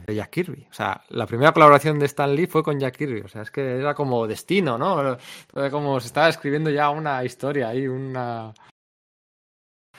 de 0.07 0.15
Jack 0.15 0.29
Kirby. 0.29 0.67
O 0.69 0.73
sea, 0.73 1.03
la 1.09 1.25
primera 1.27 1.51
colaboración 1.51 1.99
de 1.99 2.05
Stan 2.05 2.33
Lee 2.33 2.47
fue 2.47 2.63
con 2.63 2.79
Jack 2.79 2.95
Kirby. 2.95 3.21
O 3.21 3.27
sea, 3.27 3.41
es 3.41 3.51
que 3.51 3.79
era 3.79 3.93
como 3.93 4.25
destino, 4.27 4.77
¿no? 4.77 5.17
Era 5.53 5.69
como 5.69 5.99
se 5.99 6.07
estaba 6.07 6.29
escribiendo 6.29 6.69
ya 6.69 6.89
una 6.89 7.23
historia 7.25 7.67
ahí, 7.69 7.85
una 7.87 8.53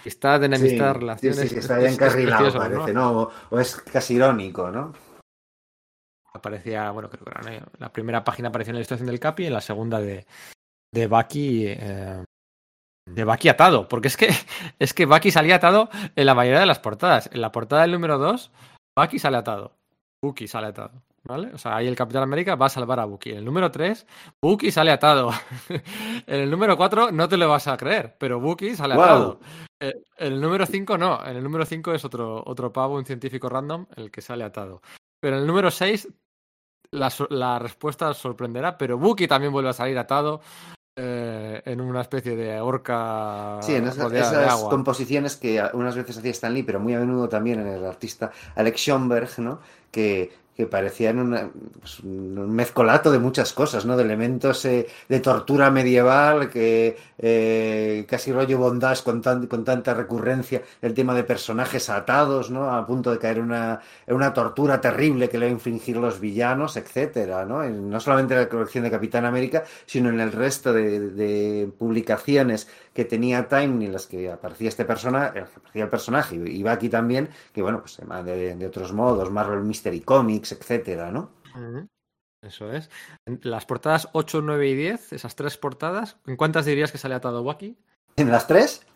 amistad, 0.01 0.39
Sí, 0.41 0.45
enemistad, 0.47 0.95
sí, 0.95 1.01
relaciones. 1.01 1.41
sí, 1.41 1.49
que 1.51 1.59
es- 1.59 1.65
está 1.65 1.81
ya 1.81 1.87
es 1.89 1.95
encarrilado, 1.95 2.47
¿no? 2.47 2.59
parece, 2.59 2.93
¿no? 2.95 3.21
O, 3.23 3.31
o 3.51 3.61
es 3.61 3.77
casi 3.77 4.15
irónico, 4.15 4.71
¿no? 4.71 4.93
Aparecía, 6.35 6.91
bueno, 6.91 7.09
creo 7.09 7.25
que 7.25 7.31
era 7.31 7.61
¿no? 7.61 7.67
la 7.79 7.93
primera 7.93 8.25
página 8.25 8.49
apareció 8.49 8.71
en 8.71 8.75
la 8.75 8.81
ilustración 8.81 9.07
del 9.07 9.21
Capi 9.21 9.45
y 9.45 9.47
en 9.47 9.53
la 9.53 9.61
segunda 9.61 10.01
de, 10.01 10.27
de 10.93 11.07
Bucky. 11.07 11.67
eh, 11.69 12.25
de 13.07 13.25
Bucky 13.25 13.49
atado, 13.49 13.89
porque 13.89 14.09
es 14.09 14.17
que 14.17 14.29
es 14.79 14.95
que 14.95 15.07
Bucky 15.07 15.31
salía 15.31 15.57
atado 15.57 15.91
en 16.17 16.27
la 16.27 16.35
mayoría 16.35 16.61
de 16.61 16.67
las 16.67 16.79
portadas. 16.79 17.29
En 17.33 17.41
la 17.41 17.53
portada 17.53 17.83
del 17.83 17.93
número 17.93 18.19
2, 18.19 18.51
Bucky 18.97 19.19
sale 19.19 19.37
atado. 19.37 19.77
Bucky 20.23 20.49
sale 20.49 20.69
atado, 20.69 21.03
¿vale? 21.25 21.51
O 21.53 21.59
sea, 21.59 21.77
ahí 21.77 21.87
el 21.87 21.97
Capitán 21.97 22.23
América 22.23 22.55
va 22.55 22.67
a 22.67 22.71
salvar 22.71 22.99
a 22.99 23.05
Bucky. 23.05 23.33
En 23.33 23.39
el 23.39 23.45
número 23.45 23.71
3, 23.71 24.07
Bucky 24.43 24.71
sale 24.71 24.91
atado. 24.91 25.31
en 25.69 26.41
el 26.41 26.51
número 26.51 26.77
4 26.77 27.13
no 27.13 27.29
te 27.29 27.37
lo 27.37 27.49
vas 27.49 27.69
a 27.69 27.77
creer, 27.77 28.17
pero 28.19 28.41
Bucky 28.41 28.75
sale 28.75 28.95
atado. 28.95 29.39
En 29.81 29.93
el 30.17 30.41
número 30.41 30.65
5 30.65 30.97
no, 30.97 31.23
en 31.27 31.37
el 31.37 31.45
número 31.45 31.67
5 31.67 31.93
es 31.93 32.05
otro, 32.07 32.43
otro 32.47 32.73
pavo, 32.73 32.97
un 32.97 33.05
científico 33.05 33.51
random, 33.51 33.87
el 33.97 34.11
que 34.11 34.23
sale 34.23 34.45
atado. 34.45 34.81
Pero 35.21 35.37
en 35.37 35.43
el 35.43 35.47
número 35.47 35.71
6 35.71 36.09
la, 36.95 37.59
respuesta 37.59 38.13
sorprenderá, 38.15 38.79
pero 38.79 38.99
Bucky 38.99 39.27
también 39.27 39.53
vuelve 39.53 39.71
a 39.71 39.73
salir 39.73 39.99
atado 39.99 40.41
eh, 40.97 41.61
en 41.65 41.81
una 41.81 42.03
especie 42.03 42.37
de 42.37 42.61
horca 42.61 43.59
Sí, 43.63 43.75
en 43.75 43.89
esas, 43.89 44.33
agua. 44.33 44.71
composiciones 44.71 45.37
que 45.37 45.63
unas 45.73 45.97
veces 45.97 46.19
hacía 46.19 46.31
Stan 46.31 46.55
Lee, 46.55 46.63
pero 46.63 46.81
muy 46.81 46.95
a 46.95 47.01
menudo 47.01 47.29
también 47.29 47.61
en 47.61 47.67
el 47.67 47.85
artista 47.85 48.31
Alex 48.55 48.81
Schomburg, 48.81 49.39
¿no? 49.39 49.61
Que, 49.91 50.33
que 50.57 50.67
parecían 50.67 51.51
pues, 51.81 52.01
un 52.01 52.55
mezcolato 52.55 53.11
de 53.11 53.19
muchas 53.19 53.53
cosas, 53.53 53.85
¿no? 53.85 53.97
De 53.97 54.05
elementos 54.05 54.65
eh, 54.65 54.87
de 55.09 55.21
tortura 55.21 55.71
medieval, 55.71 56.49
que 56.51 56.97
eh, 57.19 58.05
casi 58.09 58.33
rollo 58.33 58.59
bondage 58.59 59.03
con, 59.03 59.21
tan- 59.21 59.47
con 59.47 59.65
tanta 59.65 59.95
recurrencia, 59.95 60.63
el 60.81 60.95
tema 60.95 61.15
de 61.15 61.25
personajes 61.25 61.91
atados, 61.91 62.51
¿no? 62.51 62.71
A 62.75 62.87
punto 62.87 63.11
de 63.11 63.19
caer 63.19 63.41
una, 63.41 63.81
en 64.07 64.15
una 64.15 64.33
tortura 64.33 64.81
terrible 64.81 65.29
que 65.29 65.39
le 65.39 65.47
va 65.47 65.51
a 65.51 65.55
infringir 65.55 65.97
los 65.97 66.21
villanos, 66.21 66.77
etcétera, 66.77 67.45
¿no? 67.45 67.63
No 67.65 67.99
solamente 68.01 68.35
en 68.35 68.41
la 68.41 68.49
colección 68.49 68.85
de 68.85 68.91
Capitán 68.91 69.25
América, 69.25 69.65
sino 69.87 70.09
en 70.09 70.21
el 70.21 70.33
resto 70.33 70.73
de, 70.73 71.01
de 71.11 71.69
publicaciones 71.79 72.69
que 72.95 73.05
tenía 73.05 73.49
Time 73.49 73.85
en 73.85 73.93
las 73.93 74.07
que 74.07 74.31
aparecía 74.31 74.69
este 74.69 74.85
personaje, 74.85 75.41
aparecía 75.41 75.85
el 75.85 75.91
personaje, 75.91 76.37
y 76.37 76.67
aquí 76.67 76.89
también, 76.89 77.29
que 77.53 77.61
bueno, 77.61 77.81
pues 77.81 77.99
de, 78.25 78.55
de 78.57 78.67
otros 78.67 78.93
modos, 78.93 79.31
Marvel 79.31 79.61
Mystery 79.63 80.01
Comics, 80.01 80.53
etcétera, 80.53 81.11
¿no? 81.11 81.31
Eso 82.43 82.71
es. 82.73 82.91
En 83.27 83.41
Las 83.43 83.67
portadas 83.67 84.09
8, 84.13 84.41
9 84.43 84.69
y 84.69 84.75
10, 84.75 85.13
esas 85.13 85.35
tres 85.35 85.57
portadas, 85.57 86.19
¿en 86.27 86.37
cuántas 86.37 86.65
dirías 86.67 86.93
que 86.93 86.99
sale 86.99 87.15
atado 87.15 87.43
Bucky? 87.43 87.77
¿En 88.17 88.31
las 88.31 88.47
tres? 88.47 88.87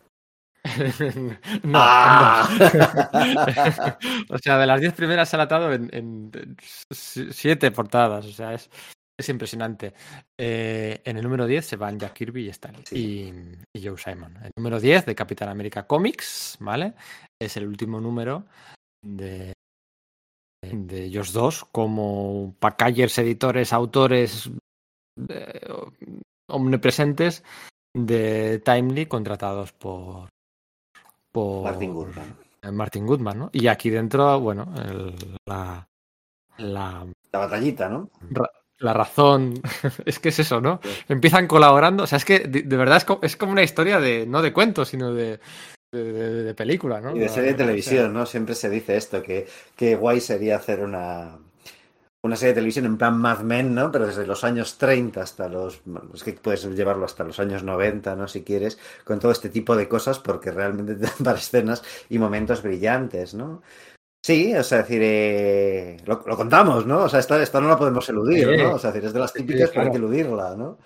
no, 1.62 1.78
¡Ah! 1.80 2.48
en 2.50 4.24
o 4.34 4.38
sea, 4.38 4.58
de 4.58 4.66
las 4.66 4.80
10 4.80 4.92
primeras 4.92 5.28
sale 5.28 5.44
atado 5.44 5.72
en, 5.72 5.88
en- 5.92 6.30
en 6.34 6.56
s- 6.90 7.32
siete 7.32 7.70
portadas. 7.70 8.26
O 8.26 8.32
sea, 8.32 8.54
es, 8.54 8.68
es 9.18 9.28
impresionante. 9.28 9.92
Eh, 10.38 11.00
en 11.04 11.16
el 11.16 11.22
número 11.24 11.46
10 11.46 11.66
se 11.66 11.76
van 11.76 11.98
Jack 11.98 12.12
Kirby 12.14 12.46
y 12.46 12.48
Stanley. 12.50 12.84
Sí. 12.86 12.96
Y, 13.74 13.78
y 13.80 13.86
Joe 13.86 13.98
Simon. 13.98 14.36
El 14.42 14.52
número 14.56 14.78
10 14.80 15.06
de 15.06 15.14
Capitán 15.14 15.48
América 15.48 15.86
Comics, 15.86 16.56
¿vale? 16.60 16.94
Es 17.40 17.56
el 17.56 17.66
último 17.66 18.00
número 18.00 18.44
de, 19.04 19.52
de 20.62 21.04
ellos 21.04 21.32
dos 21.32 21.64
como 21.64 22.54
packagers, 22.58 23.18
editores, 23.18 23.72
autores 23.72 24.50
eh, 25.28 25.68
omnipresentes 26.48 27.42
de 27.96 28.60
Timely 28.64 29.06
contratados 29.06 29.72
por, 29.72 30.28
por 31.32 31.64
Martin 31.64 31.94
Goodman. 31.94 32.36
Martin 32.72 33.06
Goodman, 33.06 33.38
¿no? 33.38 33.50
Y 33.52 33.66
aquí 33.68 33.88
dentro, 33.90 34.38
bueno, 34.40 34.72
el- 34.76 35.14
la, 35.48 35.88
la, 36.58 37.06
La 37.32 37.38
batallita, 37.38 37.88
¿no? 37.88 38.10
La 38.78 38.92
razón 38.92 39.54
es 40.04 40.18
que 40.18 40.30
es 40.30 40.38
eso, 40.38 40.60
¿no? 40.60 40.80
Empiezan 41.08 41.46
colaborando, 41.46 42.04
o 42.04 42.06
sea, 42.06 42.18
es 42.18 42.24
que 42.24 42.40
de, 42.40 42.62
de 42.62 42.76
verdad 42.76 42.98
es 42.98 43.04
como, 43.04 43.20
es 43.22 43.36
como 43.36 43.52
una 43.52 43.62
historia 43.62 44.00
de, 44.00 44.26
no 44.26 44.42
de 44.42 44.52
cuentos, 44.52 44.88
sino 44.88 45.12
de, 45.12 45.40
de, 45.92 46.54
película, 46.54 47.00
¿no? 47.00 47.16
Y 47.16 47.20
de 47.20 47.28
serie 47.28 47.52
de 47.52 47.58
televisión, 47.58 48.12
¿no? 48.12 48.26
Siempre 48.26 48.54
se 48.54 48.68
dice 48.68 48.96
esto, 48.96 49.22
que, 49.22 49.46
que 49.74 49.96
guay 49.96 50.20
sería 50.20 50.56
hacer 50.56 50.80
una, 50.80 51.38
una 52.22 52.36
serie 52.36 52.52
de 52.52 52.56
televisión 52.56 52.84
en 52.84 52.98
plan 52.98 53.18
Mad 53.18 53.40
Men, 53.40 53.74
¿no? 53.74 53.90
Pero 53.90 54.06
desde 54.06 54.26
los 54.26 54.44
años 54.44 54.76
30 54.76 55.22
hasta 55.22 55.48
los... 55.48 55.80
Es 56.14 56.24
que 56.24 56.32
puedes 56.34 56.64
llevarlo 56.64 57.04
hasta 57.04 57.24
los 57.24 57.40
años 57.40 57.62
90, 57.62 58.16
¿no? 58.16 58.28
Si 58.28 58.42
quieres, 58.42 58.78
con 59.04 59.18
todo 59.18 59.32
este 59.32 59.48
tipo 59.48 59.76
de 59.76 59.88
cosas, 59.88 60.18
porque 60.18 60.50
realmente 60.50 60.94
te 60.96 61.06
dan 61.06 61.24
para 61.24 61.38
escenas 61.38 61.82
y 62.08 62.18
momentos 62.18 62.62
brillantes, 62.62 63.34
¿no? 63.34 63.62
Sí, 64.28 64.54
o 64.54 64.62
sea, 64.62 64.78
decir, 64.78 65.00
eh, 65.02 65.96
lo, 66.04 66.22
lo 66.26 66.36
contamos, 66.36 66.84
¿no? 66.84 67.04
O 67.04 67.08
sea, 67.08 67.18
esta, 67.20 67.42
esta 67.42 67.60
no 67.62 67.68
la 67.68 67.78
podemos 67.78 68.06
eludir. 68.10 68.46
¿no? 68.58 68.74
O 68.74 68.78
sea, 68.78 68.90
decir, 68.92 69.06
es 69.06 69.14
de 69.14 69.20
las 69.20 69.32
típicas, 69.32 69.70
que 69.70 69.74
claro. 69.74 69.94
eludirla, 69.94 70.54
¿no? 70.54 70.78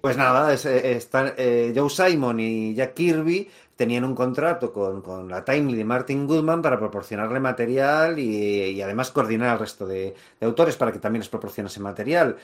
Pues 0.00 0.16
nada, 0.16 0.52
es- 0.52 0.66
eh, 0.66 0.96
están, 0.96 1.32
eh, 1.36 1.72
Joe 1.76 1.90
Simon 1.90 2.40
y 2.40 2.74
Jack 2.74 2.94
Kirby 2.94 3.48
tenían 3.76 4.04
un 4.04 4.14
contrato 4.14 4.72
con, 4.72 5.00
con 5.02 5.28
la 5.28 5.44
Timely 5.44 5.76
de 5.76 5.84
Martin 5.84 6.26
Goodman 6.26 6.62
para 6.62 6.78
proporcionarle 6.78 7.40
material 7.40 8.18
y, 8.18 8.26
y 8.70 8.82
además 8.82 9.10
coordinar 9.12 9.50
al 9.50 9.58
resto 9.60 9.86
de, 9.86 10.14
de 10.40 10.46
autores 10.46 10.76
para 10.76 10.92
que 10.92 10.98
también 11.00 11.20
les 11.20 11.28
proporcionase 11.28 11.80
material. 11.80 12.36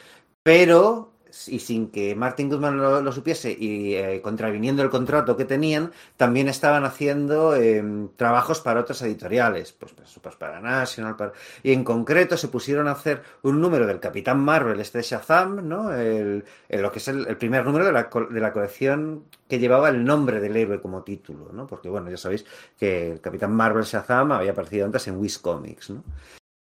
Pero, 0.43 1.13
y 1.49 1.59
sin 1.61 1.91
que 1.91 2.15
Martin 2.15 2.49
Goodman 2.49 2.77
lo, 2.77 3.13
supiese 3.13 3.51
y 3.59 3.95
eh, 3.95 4.21
contraviniendo 4.23 4.83
el 4.83 4.91
contrato 4.91 5.37
que 5.37 5.45
tenían, 5.45 5.93
también 6.17 6.49
estaban 6.49 6.85
haciendo 6.85 7.55
eh, 7.57 7.83
trabajos 8.17 8.61
para 8.61 8.81
otras 8.81 9.03
editoriales, 9.03 9.73
pues, 9.73 9.93
para 10.39 10.61
National, 10.61 11.17
para- 11.17 11.33
y 11.63 11.73
en 11.73 11.85
concreto 11.85 12.37
se 12.37 12.49
pusieron 12.49 12.89
a 12.89 12.93
hacer 12.93 13.23
un 13.43 13.61
número 13.61 13.87
del 13.87 14.01
Capitán 14.01 14.41
Marvel, 14.41 14.81
este 14.81 15.03
Shazam, 15.03 15.67
¿no? 15.69 15.93
El, 15.95 16.45
el- 16.69 16.83
lo 16.83 16.91
que 16.93 16.99
es 16.99 17.09
el, 17.09 17.37
primer 17.37 17.65
número 17.65 17.85
de 17.85 17.93
la, 17.93 18.11
de 18.31 18.41
la 18.41 18.53
colección 18.53 19.25
que 19.49 19.59
llevaba 19.59 19.89
el 19.89 20.05
nombre 20.05 20.41
del 20.41 20.57
héroe 20.57 20.81
como 20.81 21.03
título, 21.03 21.51
¿no? 21.53 21.67
Porque, 21.67 21.89
bueno, 21.89 22.11
ya 22.11 22.17
sabéis 22.17 22.45
que 22.79 23.13
el 23.13 23.21
Capitán 23.21 23.53
Marvel 23.53 23.85
Shazam 23.85 24.33
había 24.33 24.53
aparecido 24.53 24.87
antes 24.87 25.07
en 25.09 25.17
Wiz 25.17 25.39
Comics, 25.39 25.91
¿no? 25.91 26.03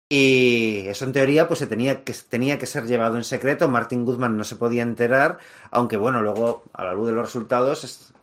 Y 0.10 0.88
eso 0.88 1.04
en 1.04 1.12
teoría 1.12 1.48
pues 1.48 1.60
se 1.60 1.68
tenía 1.68 2.04
que, 2.04 2.14
tenía 2.30 2.58
que 2.58 2.66
ser 2.66 2.86
llevado 2.86 3.18
en 3.18 3.26
secreto, 3.26 3.68
Martin 3.68 4.06
Goodman 4.06 4.38
no 4.38 4.46
se 4.46 4.56
podía 4.56 4.84
enterar, 4.84 5.38
aunque 5.70 5.98
bueno, 5.98 6.22
luego 6.22 6.64
a 6.72 6.86
la 6.86 6.94
luz 6.94 7.08
de 7.08 7.14
los 7.14 7.26
resultados, 7.26 7.84
es 7.84 8.14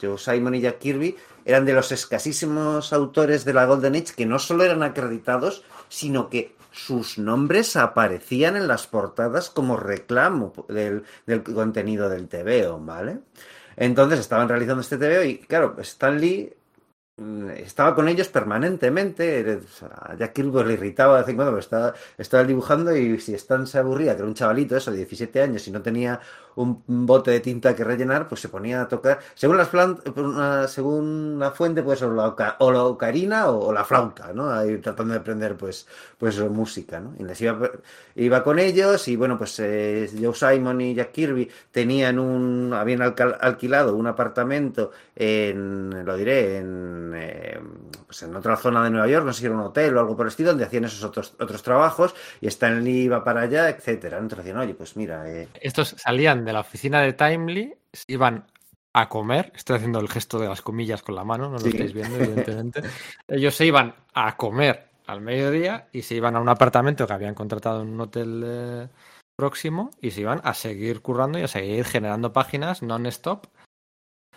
Joe 0.00 0.18
Simon 0.18 0.54
y 0.54 0.60
Jack 0.60 0.78
Kirby 0.78 1.16
eran 1.44 1.64
de 1.64 1.72
los 1.72 1.92
escasísimos 1.92 2.92
autores 2.92 3.44
de 3.44 3.54
la 3.54 3.66
Golden 3.66 3.96
Age 3.96 4.14
que 4.16 4.26
no 4.26 4.38
solo 4.38 4.64
eran 4.64 4.82
acreditados, 4.82 5.62
sino 5.88 6.28
que 6.28 6.56
sus 6.72 7.18
nombres 7.18 7.76
aparecían 7.76 8.56
en 8.56 8.68
las 8.68 8.86
portadas 8.86 9.48
como 9.48 9.76
reclamo 9.76 10.52
del, 10.68 11.04
contenido 11.42 12.08
del 12.08 12.28
TVO, 12.28 12.78
¿vale? 12.80 13.20
Entonces 13.76 14.20
estaban 14.20 14.48
realizando 14.48 14.82
este 14.82 14.98
TVO 14.98 15.24
y 15.24 15.38
claro, 15.38 15.76
Stan 15.78 16.20
Lee 16.20 16.52
mm, 16.52 16.55
estaba 17.56 17.94
con 17.94 18.08
ellos 18.08 18.28
permanentemente. 18.28 19.40
eh, 19.40 19.60
A 19.90 20.14
Jack 20.16 20.34
Kirby 20.34 20.64
le 20.64 20.74
irritaba 20.74 21.14
de 21.14 21.20
vez 21.22 21.28
en 21.30 21.36
cuando, 21.36 21.58
estaba, 21.58 21.94
estaba 22.18 22.44
dibujando 22.44 22.94
y 22.96 23.18
si 23.20 23.34
Stan 23.34 23.66
se 23.66 23.78
aburría, 23.78 24.12
que 24.14 24.18
era 24.18 24.28
un 24.28 24.34
chavalito, 24.34 24.76
eso, 24.76 24.90
de 24.90 24.98
17 24.98 25.40
años, 25.40 25.66
y 25.66 25.70
no 25.70 25.80
tenía 25.82 26.20
un 26.56 27.06
bote 27.06 27.30
de 27.30 27.40
tinta 27.40 27.74
que 27.76 27.84
rellenar, 27.84 28.28
pues 28.28 28.40
se 28.40 28.48
ponía 28.48 28.82
a 28.82 28.88
tocar. 28.88 29.20
Según 29.34 29.56
las 29.58 29.70
plant- 29.70 30.00
una- 30.16 30.66
según 30.68 31.38
la 31.38 31.50
fuente, 31.52 31.82
pues 31.82 32.02
o 32.02 32.10
la, 32.12 32.34
o 32.58 32.72
la 32.72 32.82
ocarina 32.84 33.48
o, 33.50 33.72
la 33.72 33.84
flauta, 33.84 34.32
¿no? 34.32 34.50
Ahí 34.50 34.78
tratando 34.78 35.12
de 35.14 35.20
aprender, 35.20 35.56
pues, 35.56 35.86
pues 36.18 36.38
música, 36.40 36.98
¿no? 37.00 37.14
Y 37.18 37.24
les 37.24 37.40
iba, 37.40 37.70
iba 38.14 38.42
con 38.42 38.58
ellos 38.58 39.06
y 39.08 39.16
bueno, 39.16 39.36
pues 39.38 39.58
eh, 39.60 40.10
Joe 40.20 40.34
Simon 40.34 40.80
y 40.80 40.94
Jack 40.94 41.12
Kirby 41.12 41.50
tenían 41.70 42.18
un, 42.18 42.72
habían 42.74 43.02
alquilado 43.02 43.94
un 43.94 44.06
apartamento 44.06 44.90
en, 45.14 46.04
lo 46.04 46.16
diré, 46.16 46.58
en, 46.58 47.12
eh, 47.14 47.60
pues 48.06 48.22
en 48.22 48.34
otra 48.34 48.56
zona 48.56 48.82
de 48.84 48.90
Nueva 48.90 49.08
York, 49.08 49.26
no 49.26 49.32
sé 49.32 49.40
si 49.40 49.46
era 49.46 49.54
un 49.54 49.60
hotel 49.62 49.96
o 49.96 50.00
algo 50.00 50.16
por 50.16 50.26
el 50.26 50.30
estilo, 50.30 50.50
donde 50.50 50.64
hacían 50.64 50.84
esos 50.84 51.02
otros, 51.04 51.34
otros 51.38 51.62
trabajos 51.62 52.14
y 52.40 52.46
Stan 52.46 52.82
Lee 52.82 53.02
iba 53.04 53.22
para 53.24 53.42
allá, 53.42 53.68
etcétera. 53.68 54.18
Entonces 54.18 54.44
decían, 54.44 54.58
oye, 54.62 54.74
pues 54.74 54.96
mira, 54.96 55.28
eh, 55.30 55.48
Estos 55.60 55.94
salían 55.98 56.45
de 56.46 56.52
la 56.54 56.60
oficina 56.60 57.02
de 57.02 57.12
Timely, 57.12 57.74
se 57.92 58.04
iban 58.08 58.46
a 58.94 59.08
comer. 59.10 59.52
Estoy 59.54 59.76
haciendo 59.76 60.00
el 60.00 60.08
gesto 60.08 60.38
de 60.38 60.48
las 60.48 60.62
comillas 60.62 61.02
con 61.02 61.14
la 61.14 61.24
mano, 61.24 61.50
no 61.50 61.58
lo 61.58 61.58
Sí. 61.60 61.68
estáis 61.68 61.92
viendo, 61.92 62.16
evidentemente. 62.18 62.82
Ellos 63.28 63.54
se 63.54 63.66
iban 63.66 63.94
a 64.14 64.36
comer 64.38 64.88
al 65.06 65.20
mediodía 65.20 65.88
y 65.92 66.02
se 66.02 66.14
iban 66.14 66.34
a 66.36 66.40
un 66.40 66.48
apartamento 66.48 67.06
que 67.06 67.12
habían 67.12 67.34
contratado 67.34 67.82
en 67.82 67.88
un 67.88 68.00
hotel 68.00 68.42
eh, 68.44 68.88
próximo 69.36 69.90
y 70.00 70.10
se 70.12 70.22
iban 70.22 70.40
a 70.44 70.54
seguir 70.54 71.02
currando 71.02 71.38
y 71.38 71.42
a 71.42 71.48
seguir 71.48 71.84
generando 71.84 72.32
páginas 72.32 72.82
non-stop 72.82 73.46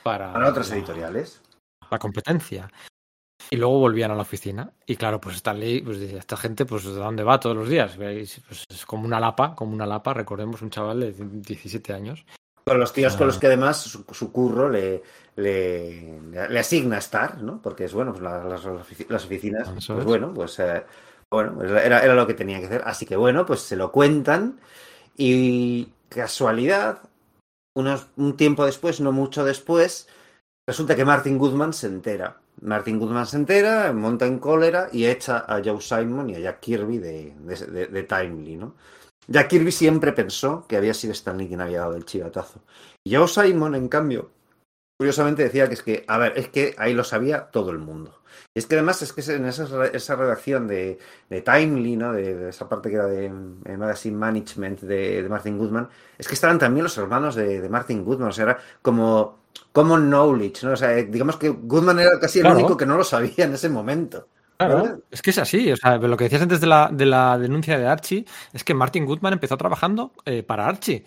para, 0.03 0.33
para 0.33 0.49
otras 0.49 0.71
editoriales. 0.71 1.41
la 1.89 1.97
competencia. 1.99 2.69
Y 3.51 3.55
luego 3.57 3.79
volvían 3.79 4.11
a 4.11 4.15
la 4.15 4.21
oficina. 4.21 4.71
Y 4.85 4.95
claro, 4.95 5.19
pues 5.19 5.37
Stanley, 5.37 5.81
pues 5.81 5.99
decía, 5.99 6.19
esta 6.19 6.37
gente, 6.37 6.65
pues 6.65 6.83
¿de 6.83 6.91
dónde 6.91 7.23
va 7.23 7.39
todos 7.39 7.55
los 7.55 7.69
días? 7.69 7.95
Pues 7.97 8.41
es 8.69 8.85
como 8.85 9.05
una 9.05 9.19
lapa, 9.19 9.55
como 9.55 9.73
una 9.73 9.85
lapa, 9.87 10.13
recordemos, 10.13 10.61
un 10.61 10.69
chaval 10.69 10.99
de 10.99 11.13
17 11.13 11.93
años. 11.93 12.25
Con 12.65 12.79
los 12.79 12.93
tíos 12.93 13.13
con 13.15 13.23
Ah. 13.23 13.27
los 13.27 13.39
que 13.39 13.47
además 13.47 13.77
su, 13.77 14.05
su 14.11 14.31
curro 14.31 14.69
le, 14.69 15.01
le, 15.37 16.19
le 16.31 16.59
asigna 16.59 16.99
estar, 16.99 17.41
¿no? 17.41 17.59
Porque 17.61 17.85
es 17.85 17.93
bueno, 17.93 18.11
pues 18.11 18.21
la- 18.23 18.43
las, 18.43 18.63
las 19.09 19.25
oficinas, 19.25 19.69
pues 19.69 19.89
es. 19.89 20.05
bueno, 20.05 20.31
pues 20.33 20.59
eh, 20.59 20.83
bueno, 21.31 21.53
pues 21.55 21.71
era, 21.71 22.01
era 22.03 22.13
lo 22.13 22.27
que 22.27 22.35
tenía 22.35 22.59
que 22.59 22.67
hacer. 22.67 22.83
Así 22.85 23.07
que 23.07 23.15
bueno, 23.15 23.45
pues 23.47 23.61
se 23.61 23.75
lo 23.75 23.91
cuentan 23.91 24.59
y 25.17 25.87
casualidad, 26.09 26.99
unos, 27.75 28.07
un 28.17 28.37
tiempo 28.37 28.65
después, 28.65 28.99
no 29.01 29.11
mucho 29.11 29.43
después, 29.43 30.07
resulta 30.69 30.95
que 30.95 31.03
Martin 31.05 31.37
Goodman 31.37 31.73
se 31.73 31.87
entera. 31.87 32.37
Martin 32.61 32.99
Goodman 32.99 33.25
se 33.25 33.37
entera, 33.37 33.91
monta 33.93 34.25
en 34.25 34.39
cólera 34.39 34.89
y 34.91 35.05
echa 35.05 35.45
a 35.47 35.61
Joe 35.63 35.81
Simon 35.81 36.29
y 36.29 36.35
a 36.35 36.39
Jack 36.39 36.59
Kirby 36.59 36.97
de, 36.99 37.33
de, 37.39 37.55
de- 37.55 37.87
de 37.87 38.03
Timely, 38.03 38.55
¿no? 38.55 38.75
Jack 39.27 39.47
Kirby 39.49 39.71
siempre 39.71 40.13
pensó 40.13 40.65
que 40.67 40.77
había 40.77 40.93
sido 40.93 41.13
Stanley 41.13 41.47
quien 41.47 41.61
había 41.61 41.79
dado 41.79 41.95
el 41.95 42.05
chivatazo. 42.05 42.61
Y 43.03 43.15
Joe 43.15 43.27
Simon, 43.27 43.75
en 43.75 43.87
cambio, 43.87 44.31
curiosamente 44.97 45.43
decía 45.43 45.67
que 45.67 45.73
es 45.75 45.83
que, 45.83 46.03
a 46.07 46.17
ver, 46.17 46.33
es 46.37 46.49
que 46.49 46.75
ahí 46.77 46.93
lo 46.93 47.03
sabía 47.03 47.45
todo 47.51 47.71
el 47.71 47.77
mundo. 47.79 48.15
Y 48.55 48.59
es 48.59 48.65
que 48.65 48.75
además 48.75 49.01
es 49.01 49.13
que 49.13 49.21
en 49.33 49.45
esa, 49.45 49.85
esa 49.87 50.15
redacción 50.15 50.67
de, 50.67 50.97
de 51.29 51.41
Timely, 51.41 51.95
¿no? 51.95 52.13
De, 52.13 52.35
de 52.35 52.49
esa 52.49 52.67
parte 52.67 52.89
que 52.89 52.95
era 52.95 53.05
de 53.07 53.25
eh, 53.25 53.77
Magazine 53.77 54.17
Management 54.17 54.81
de, 54.81 55.23
de 55.23 55.29
Martin 55.29 55.57
Goodman, 55.57 55.89
es 56.17 56.27
que 56.27 56.33
estaban 56.33 56.59
también 56.59 56.83
los 56.83 56.97
hermanos 56.97 57.35
de, 57.35 57.61
de 57.61 57.69
Martin 57.69 58.03
Goodman, 58.03 58.29
o 58.29 58.31
sea, 58.33 58.43
era 58.45 58.59
como 58.81 59.38
common 59.71 60.09
knowledge, 60.09 60.65
¿no? 60.65 60.73
O 60.73 60.77
sea, 60.77 60.89
digamos 60.95 61.37
que 61.37 61.49
Goodman 61.49 61.99
era 61.99 62.19
casi 62.19 62.39
el 62.39 62.43
Claro. 62.45 62.59
único 62.59 62.77
que 62.77 62.85
no 62.85 62.97
lo 62.97 63.03
sabía 63.03 63.45
en 63.45 63.53
ese 63.53 63.69
momento. 63.69 64.27
Claro, 64.57 65.03
es 65.09 65.21
que 65.21 65.29
es 65.29 65.37
así. 65.37 65.71
O 65.71 65.77
sea, 65.77 65.97
lo 65.97 66.17
que 66.17 66.25
decías 66.25 66.41
antes 66.41 66.59
de 66.59 66.67
la, 66.67 66.89
de 66.91 67.05
la 67.05 67.37
denuncia 67.37 67.77
de 67.79 67.87
Archie 67.87 68.25
es 68.51 68.63
que 68.63 68.73
Martin 68.73 69.05
Goodman 69.05 69.33
empezó 69.33 69.55
trabajando 69.55 70.11
eh, 70.25 70.43
para 70.43 70.67
Archie. 70.67 71.05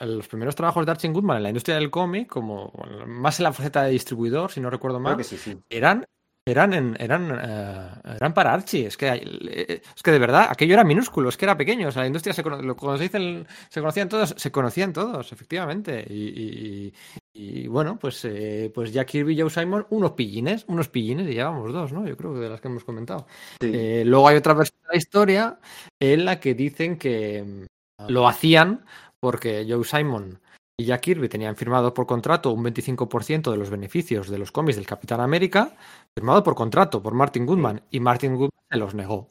Los 0.00 0.28
primeros 0.28 0.54
trabajos 0.54 0.86
de 0.86 0.92
Archie 0.92 1.10
Goodman 1.10 1.38
en 1.38 1.42
la 1.42 1.48
industria 1.48 1.74
del 1.74 1.90
cómic, 1.90 2.28
como 2.28 2.70
bueno, 2.70 3.04
más 3.06 3.40
en 3.40 3.44
la 3.44 3.52
faceta 3.52 3.82
de 3.82 3.90
distribuidor, 3.90 4.50
si 4.52 4.60
no 4.60 4.70
recuerdo 4.70 5.00
mal, 5.00 5.22
sí, 5.24 5.36
sí. 5.36 5.58
eran 5.68 6.04
eran 6.46 6.72
en- 6.72 6.96
eran 7.00 7.38
eh, 7.40 7.88
eran 8.16 8.34
para 8.34 8.52
Archie 8.52 8.86
es 8.86 8.96
que 8.96 9.08
eh, 9.12 9.80
es 9.94 10.02
que 10.02 10.10
de 10.10 10.18
verdad 10.18 10.48
aquello 10.50 10.74
era 10.74 10.82
minúsculo 10.82 11.28
es 11.28 11.36
que 11.36 11.44
era 11.44 11.56
pequeño 11.56 11.86
o 11.86 11.92
sea 11.92 12.02
la 12.02 12.08
industria 12.08 12.32
se 12.32 12.42
cono- 12.42 12.60
lo- 12.60 12.96
se 12.96 13.02
dicen 13.04 13.46
se 13.68 13.78
conocían 13.80 14.08
todos 14.08 14.34
se 14.36 14.50
conocían 14.50 14.92
todos 14.92 15.30
efectivamente 15.30 16.04
y, 16.10 16.14
y- 16.14 16.94
y, 17.34 17.66
bueno 17.66 17.98
pues 17.98 18.24
eh, 18.24 18.70
pues 18.74 18.92
Jack 18.92 19.08
Kirby 19.08 19.34
y 19.34 19.40
Joe 19.40 19.50
Simon 19.50 19.86
unos 19.90 20.12
pillines 20.12 20.64
unos 20.68 20.88
pillines 20.88 21.26
y 21.28 21.34
llevamos 21.34 21.72
dos 21.72 21.92
no 21.92 22.06
yo 22.06 22.16
creo 22.16 22.34
que 22.34 22.40
de 22.40 22.50
las 22.50 22.60
que 22.60 22.68
hemos 22.68 22.84
comentado 22.84 23.26
Sí. 23.60 23.70
eh, 23.72 24.02
luego 24.04 24.28
hay 24.28 24.36
otra 24.36 24.54
versión 24.54 24.78
de 24.82 24.88
la 24.88 24.96
historia 24.98 25.58
en 26.00 26.24
la 26.24 26.40
que 26.40 26.54
dicen 26.54 26.98
que 26.98 27.42
mm, 27.42 28.08
lo 28.08 28.28
hacían 28.28 28.84
porque 29.20 29.64
Joe 29.68 29.84
Simon 29.84 30.40
y 30.76 30.84
Jack 30.86 31.02
Kirby 31.02 31.28
tenían 31.28 31.56
firmado 31.56 31.94
por 31.94 32.06
contrato 32.06 32.50
un 32.50 32.64
25% 32.64 33.50
de 33.50 33.56
los 33.56 33.70
beneficios 33.70 34.28
de 34.28 34.38
los 34.38 34.50
cómics 34.52 34.76
del 34.76 34.86
Capitán 34.86 35.20
América, 35.20 35.76
firmado 36.16 36.42
por 36.42 36.54
contrato 36.54 37.02
por 37.02 37.14
Martin 37.14 37.46
Goodman, 37.46 37.82
y 37.90 38.00
Martin 38.00 38.34
Goodman 38.34 38.50
se 38.70 38.78
los 38.78 38.94
negó. 38.94 39.28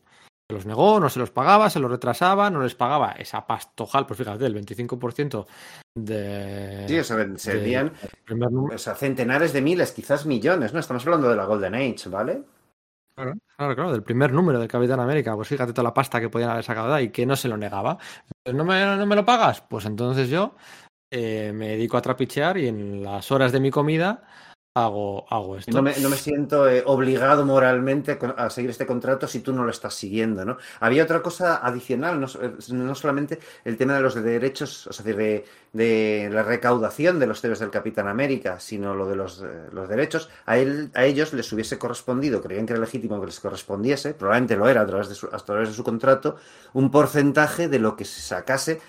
Se 0.51 0.55
los 0.55 0.65
negó, 0.65 0.99
no 0.99 1.09
se 1.09 1.19
los 1.19 1.31
pagaba, 1.31 1.69
se 1.69 1.79
los 1.79 1.89
retrasaba, 1.89 2.49
no 2.49 2.61
les 2.61 2.75
pagaba 2.75 3.11
esa 3.13 3.47
pastojal, 3.47 4.05
pues 4.05 4.17
fíjate, 4.17 4.45
el 4.45 4.53
25% 4.53 5.45
de... 5.95 6.85
Sí, 6.87 6.99
o 6.99 7.03
sea, 7.03 7.25
se 7.37 7.51
de- 7.51 7.57
vendían 7.57 7.93
primer 8.25 8.51
número. 8.51 8.75
o 8.75 8.77
sea, 8.77 8.95
centenares 8.95 9.53
de 9.53 9.61
miles, 9.61 9.91
quizás 9.93 10.25
millones, 10.25 10.73
¿no? 10.73 10.79
Estamos 10.79 11.05
hablando 11.05 11.29
de 11.29 11.35
la 11.35 11.45
Golden 11.45 11.75
Age, 11.75 12.09
¿vale? 12.09 12.43
Claro, 13.15 13.33
claro, 13.57 13.75
claro, 13.75 13.91
del 13.91 14.03
primer 14.03 14.31
número 14.33 14.59
del 14.59 14.67
Capitán 14.67 14.99
América. 14.99 15.35
Pues 15.35 15.47
fíjate 15.47 15.73
toda 15.73 15.83
la 15.83 15.93
pasta 15.93 16.19
que 16.19 16.29
podían 16.29 16.49
haber 16.49 16.63
sacado 16.63 16.89
de 16.89 16.95
ahí, 16.95 17.09
que 17.09 17.25
no 17.25 17.35
se 17.35 17.47
lo 17.47 17.57
negaba. 17.57 17.97
¿No 18.53 18.63
me, 18.65 18.83
no 18.97 19.05
me 19.05 19.15
lo 19.15 19.25
pagas? 19.25 19.61
Pues 19.61 19.85
entonces 19.85 20.29
yo 20.29 20.55
eh, 21.11 21.51
me 21.53 21.69
dedico 21.69 21.97
a 21.97 22.01
trapichear 22.01 22.57
y 22.57 22.67
en 22.67 23.03
las 23.03 23.31
horas 23.31 23.51
de 23.51 23.59
mi 23.59 23.69
comida 23.69 24.23
hago, 24.73 25.25
hago 25.29 25.57
esto. 25.57 25.71
No 25.71 25.81
me, 25.81 25.97
no 25.99 26.09
me 26.09 26.15
siento 26.15 26.69
eh, 26.69 26.83
obligado 26.85 27.45
moralmente 27.45 28.17
a 28.37 28.49
seguir 28.49 28.69
este 28.69 28.85
contrato 28.85 29.27
si 29.27 29.41
tú 29.41 29.51
no 29.53 29.63
lo 29.63 29.71
estás 29.71 29.95
siguiendo, 29.95 30.45
¿no? 30.45 30.57
Había 30.79 31.03
otra 31.03 31.21
cosa 31.21 31.57
adicional, 31.57 32.19
no, 32.21 32.27
no 32.69 32.95
solamente 32.95 33.39
el 33.65 33.77
tema 33.77 33.95
de 33.95 34.01
los 34.01 34.15
derechos, 34.15 34.87
o 34.87 34.93
sea, 34.93 35.01
es 35.01 35.05
decir, 35.05 35.17
de, 35.17 35.45
de 35.73 36.29
la 36.31 36.43
recaudación 36.43 37.19
de 37.19 37.27
los 37.27 37.43
héroes 37.43 37.59
del 37.59 37.69
Capitán 37.69 38.07
América, 38.07 38.59
sino 38.59 38.95
lo 38.95 39.07
de 39.07 39.15
los, 39.15 39.41
eh, 39.41 39.67
los 39.71 39.89
derechos. 39.89 40.29
A, 40.45 40.57
él, 40.57 40.89
a 40.93 41.03
ellos 41.03 41.33
les 41.33 41.51
hubiese 41.51 41.77
correspondido, 41.77 42.41
creían 42.41 42.65
que 42.65 42.73
era 42.73 42.81
legítimo 42.81 43.19
que 43.19 43.25
les 43.25 43.39
correspondiese, 43.39 44.13
probablemente 44.13 44.55
lo 44.55 44.69
era 44.69 44.81
a 44.81 44.87
través 44.87 45.09
de 45.09 45.15
su, 45.15 45.27
a 45.27 45.37
través 45.39 45.69
de 45.69 45.75
su 45.75 45.83
contrato, 45.83 46.37
un 46.73 46.91
porcentaje 46.91 47.67
de 47.67 47.79
lo 47.79 47.97
que 47.97 48.05
se 48.05 48.21
sacase 48.21 48.79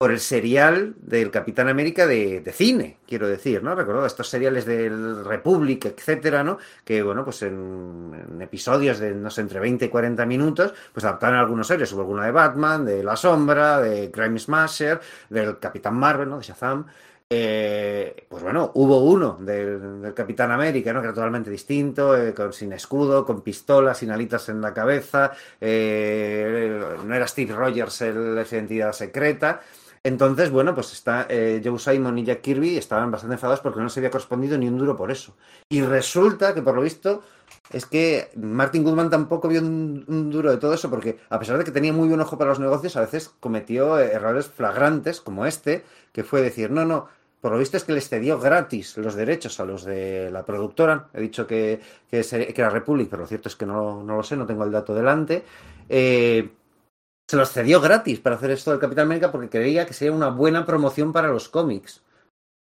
por 0.00 0.12
el 0.12 0.20
serial 0.20 0.94
del 1.02 1.30
Capitán 1.30 1.68
América 1.68 2.06
de, 2.06 2.40
de 2.40 2.52
cine, 2.52 2.96
quiero 3.06 3.28
decir, 3.28 3.62
¿no? 3.62 3.74
Recordad 3.74 4.06
estos 4.06 4.30
seriales 4.30 4.64
del 4.64 5.22
Republic, 5.26 5.84
etcétera, 5.84 6.42
¿no? 6.42 6.56
Que, 6.86 7.02
bueno, 7.02 7.22
pues 7.22 7.42
en, 7.42 8.14
en 8.14 8.40
episodios 8.40 8.98
de, 8.98 9.14
no 9.14 9.28
sé, 9.28 9.42
entre 9.42 9.60
20 9.60 9.84
y 9.84 9.88
40 9.90 10.24
minutos, 10.24 10.72
pues 10.94 11.04
adaptaron 11.04 11.38
algunos 11.38 11.66
series, 11.66 11.92
hubo 11.92 12.00
alguna 12.00 12.24
de 12.24 12.30
Batman, 12.30 12.86
de 12.86 13.04
La 13.04 13.14
Sombra, 13.14 13.78
de 13.78 14.10
Crime 14.10 14.38
Smasher, 14.38 14.98
del 15.28 15.58
Capitán 15.58 15.96
Marvel, 15.96 16.30
¿no? 16.30 16.38
De 16.38 16.44
Shazam. 16.44 16.86
Eh, 17.28 18.26
pues 18.28 18.42
bueno, 18.42 18.72
hubo 18.74 19.04
uno 19.04 19.36
del, 19.38 20.00
del 20.00 20.14
Capitán 20.14 20.50
América, 20.50 20.94
¿no? 20.94 21.00
Que 21.00 21.08
era 21.08 21.14
totalmente 21.14 21.50
distinto, 21.50 22.16
eh, 22.16 22.32
con, 22.32 22.54
sin 22.54 22.72
escudo, 22.72 23.26
con 23.26 23.42
pistola, 23.42 23.92
sin 23.94 24.10
alitas 24.10 24.48
en 24.48 24.62
la 24.62 24.72
cabeza, 24.72 25.32
eh, 25.60 26.82
no 27.04 27.14
era 27.14 27.28
Steve 27.28 27.54
Rogers 27.54 28.00
el, 28.00 28.38
esa 28.38 28.56
identidad 28.56 28.92
secreta. 28.92 29.60
Entonces, 30.02 30.50
bueno, 30.50 30.74
pues 30.74 30.92
está 30.92 31.26
eh, 31.28 31.60
Joe 31.62 31.78
Simon 31.78 32.16
y 32.16 32.24
Jack 32.24 32.40
Kirby 32.40 32.78
estaban 32.78 33.10
bastante 33.10 33.34
enfadados 33.34 33.60
porque 33.60 33.80
no 33.80 33.90
se 33.90 34.00
había 34.00 34.10
correspondido 34.10 34.56
ni 34.56 34.66
un 34.66 34.78
duro 34.78 34.96
por 34.96 35.10
eso. 35.10 35.36
Y 35.68 35.82
resulta 35.82 36.54
que, 36.54 36.62
por 36.62 36.74
lo 36.74 36.80
visto, 36.80 37.22
es 37.70 37.84
que 37.84 38.30
Martin 38.34 38.82
Goodman 38.82 39.10
tampoco 39.10 39.46
vio 39.48 39.60
un, 39.60 40.30
duro 40.30 40.50
de 40.50 40.56
todo 40.56 40.72
eso 40.72 40.88
porque, 40.88 41.18
a 41.28 41.38
pesar 41.38 41.58
de 41.58 41.64
que 41.64 41.70
tenía 41.70 41.92
muy 41.92 42.08
buen 42.08 42.20
ojo 42.20 42.38
para 42.38 42.50
los 42.50 42.60
negocios, 42.60 42.96
a 42.96 43.02
veces 43.02 43.30
cometió 43.40 43.98
eh, 43.98 44.12
errores 44.12 44.46
flagrantes 44.46 45.20
como 45.20 45.44
este, 45.44 45.84
que 46.12 46.24
fue 46.24 46.40
decir, 46.40 46.70
no, 46.70 46.86
no, 46.86 47.08
por 47.42 47.52
lo 47.52 47.58
visto 47.58 47.76
es 47.76 47.84
que 47.84 47.92
les 47.92 48.08
cedió 48.08 48.38
gratis 48.38 48.96
los 48.96 49.14
derechos 49.14 49.60
a 49.60 49.66
los 49.66 49.84
de 49.84 50.30
la 50.30 50.46
productora. 50.46 51.08
He 51.12 51.20
dicho 51.20 51.46
que, 51.46 51.80
que, 52.10 52.22
que 52.22 52.60
era 52.60 52.70
Republic, 52.70 53.08
pero 53.10 53.22
lo 53.22 53.28
cierto 53.28 53.50
es 53.50 53.56
que 53.56 53.66
no, 53.66 54.02
no 54.02 54.16
lo 54.16 54.22
sé, 54.22 54.36
no 54.36 54.46
tengo 54.46 54.64
el 54.64 54.72
dato 54.72 54.94
delante. 54.94 55.44
Eh, 55.90 56.48
se 57.30 57.36
los 57.36 57.52
cedió 57.52 57.80
gratis 57.80 58.18
para 58.18 58.34
hacer 58.34 58.50
esto 58.50 58.72
del 58.72 58.80
Capitán 58.80 59.06
América 59.06 59.30
porque 59.30 59.48
creía 59.48 59.86
que 59.86 59.94
sería 59.94 60.10
una 60.10 60.30
buena 60.30 60.66
promoción 60.66 61.12
para 61.12 61.28
los 61.28 61.48
cómics. 61.48 62.02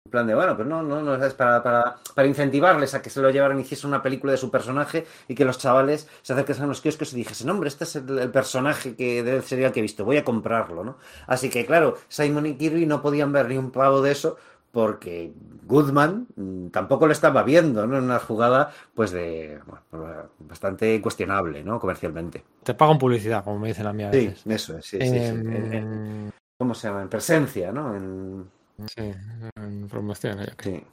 En 0.05 0.11
plan 0.11 0.27
de, 0.27 0.35
bueno, 0.35 0.55
pues 0.55 0.67
no, 0.67 0.83
no, 0.83 1.01
no 1.01 1.15
es 1.15 1.33
para, 1.33 1.63
para, 1.63 1.95
para 2.13 2.27
incentivarles 2.27 2.93
a 2.93 3.01
que 3.01 3.09
se 3.09 3.19
lo 3.19 3.31
llevaran 3.31 3.57
y 3.57 3.63
hiciesen 3.63 3.87
una 3.87 4.03
película 4.03 4.31
de 4.31 4.37
su 4.37 4.51
personaje 4.51 5.07
y 5.27 5.33
que 5.33 5.43
los 5.43 5.57
chavales 5.57 6.07
se 6.21 6.33
acercasen 6.33 6.65
a 6.65 6.67
los 6.67 6.81
kioscos 6.81 7.13
y 7.13 7.15
dijesen, 7.15 7.49
hombre, 7.49 7.67
este 7.67 7.85
es 7.85 7.95
el, 7.95 8.29
personaje 8.29 8.95
que 8.95 9.23
del 9.23 9.41
serial 9.41 9.71
que 9.71 9.79
he 9.79 9.81
visto, 9.81 10.05
voy 10.05 10.17
a 10.17 10.23
comprarlo, 10.23 10.83
¿no? 10.83 10.97
Así 11.25 11.49
que, 11.49 11.65
claro, 11.65 11.97
Simon 12.07 12.45
y 12.45 12.55
Kirby 12.55 12.85
no 12.85 13.01
podían 13.01 13.31
ver 13.31 13.47
ni 13.47 13.57
un 13.57 13.71
pavo 13.71 14.03
de 14.03 14.11
eso 14.11 14.37
porque 14.71 15.33
Goodman 15.63 16.27
mm, 16.35 16.67
tampoco 16.67 17.05
lo 17.07 17.11
estaba 17.13 17.43
viendo, 17.43 17.85
¿no? 17.87 17.97
En 17.97 18.03
una 18.05 18.19
jugada, 18.19 18.71
pues, 18.93 19.11
de 19.11 19.59
bueno, 19.91 20.29
bastante 20.39 21.01
cuestionable, 21.01 21.63
¿no? 21.63 21.79
Comercialmente. 21.79 22.43
Te 22.63 22.73
pago 22.73 22.91
en 22.93 22.97
publicidad, 22.97 23.43
como 23.43 23.59
me 23.59 23.69
dicen 23.69 23.87
a 23.87 23.93
mí 23.93 24.03
a 24.03 24.11
Sí, 24.11 24.17
veces. 24.27 24.45
eso 24.47 24.77
es, 24.77 24.85
sí, 24.85 24.99
sí, 24.99 25.07
sí. 25.07 25.15
En- 25.17 25.73
en- 25.73 26.31
¿Cómo 26.57 26.73
se 26.73 26.87
llama? 26.87 27.01
En 27.03 27.09
presencia, 27.09 27.71
¿no? 27.71 27.95
En, 27.95 28.49
sí, 28.87 29.11
en 29.55 29.87
promoción. 29.87 30.37
creo. 30.57 30.75
sí. 30.79 30.83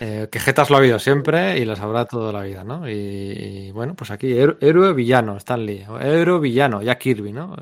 Eh, 0.00 0.28
que 0.30 0.40
Jetas 0.40 0.68
lo 0.68 0.76
ha 0.76 0.78
habido 0.80 0.98
siempre 0.98 1.58
y 1.58 1.64
lo 1.64 1.76
sabrá 1.76 2.06
toda 2.06 2.32
la 2.32 2.42
vida, 2.42 2.64
¿no? 2.64 2.88
Y, 2.88 2.92
y, 2.92 3.70
bueno, 3.70 3.94
pues 3.94 4.10
aquí, 4.10 4.36
héroe, 4.36 4.56
héroe 4.60 4.92
villano, 4.92 5.36
Stanley. 5.36 5.86
Héroe 6.00 6.40
villano, 6.40 6.82
Jack 6.82 6.98
Kirby, 6.98 7.32
¿no? 7.32 7.54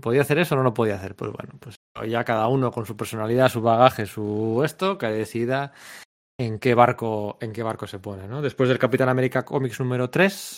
¿Podía 0.00 0.22
hacer 0.22 0.38
eso 0.38 0.54
o 0.54 0.58
no 0.58 0.64
lo 0.64 0.74
podía 0.74 0.94
hacer? 0.96 1.14
Pues 1.14 1.32
bueno, 1.32 1.54
pues 1.58 1.76
ya 2.08 2.24
cada 2.24 2.46
uno 2.48 2.70
con 2.70 2.86
su 2.86 2.96
personalidad, 2.96 3.48
su 3.48 3.60
bagaje, 3.62 4.06
su 4.06 4.62
esto, 4.64 4.96
que 4.98 5.06
decida 5.06 5.72
en 6.38 6.58
qué 6.58 6.74
barco, 6.74 7.36
en 7.40 7.52
qué 7.52 7.62
barco 7.62 7.86
se 7.86 7.98
pone, 7.98 8.26
¿no? 8.28 8.40
Después 8.42 8.68
del 8.68 8.78
Capitán 8.78 9.08
América 9.08 9.44
Comics 9.44 9.80
número 9.80 10.08
3, 10.08 10.56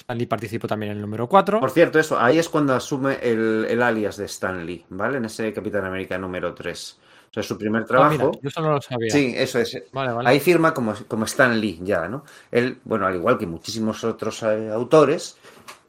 Stan 0.00 0.18
Lee 0.18 0.26
participó 0.26 0.68
también 0.68 0.92
en 0.92 0.98
el 0.98 1.02
número 1.02 1.28
4. 1.28 1.58
Por 1.60 1.70
cierto, 1.70 1.98
eso, 1.98 2.18
ahí 2.18 2.38
es 2.38 2.48
cuando 2.48 2.74
asume 2.74 3.18
el, 3.22 3.66
el 3.68 3.82
alias 3.82 4.16
de 4.16 4.26
Stan 4.26 4.64
Lee, 4.64 4.84
¿vale? 4.90 5.16
En 5.18 5.24
ese 5.24 5.52
Capitán 5.52 5.84
América 5.84 6.18
número 6.18 6.54
3. 6.54 7.00
O 7.28 7.34
sea, 7.36 7.42
su 7.42 7.58
primer 7.58 7.82
Ah, 7.82 7.86
trabajo. 7.86 8.12
mira, 8.12 8.30
yo 8.40 8.48
eso 8.48 8.62
no 8.62 8.70
lo 8.72 8.80
sabía. 8.80 9.10
Sí, 9.10 9.34
eso 9.36 9.58
es. 9.58 9.82
Vale, 9.92 10.12
vale. 10.12 10.28
Ahí 10.28 10.38
firma 10.40 10.72
como, 10.72 10.94
como 11.08 11.24
Stan 11.24 11.58
Lee 11.60 11.80
ya, 11.82 12.08
¿no? 12.08 12.24
Él, 12.52 12.78
bueno, 12.84 13.06
al 13.06 13.16
igual 13.16 13.36
que 13.36 13.46
muchísimos 13.46 14.04
otros 14.04 14.42
eh, 14.44 14.70
autores, 14.72 15.36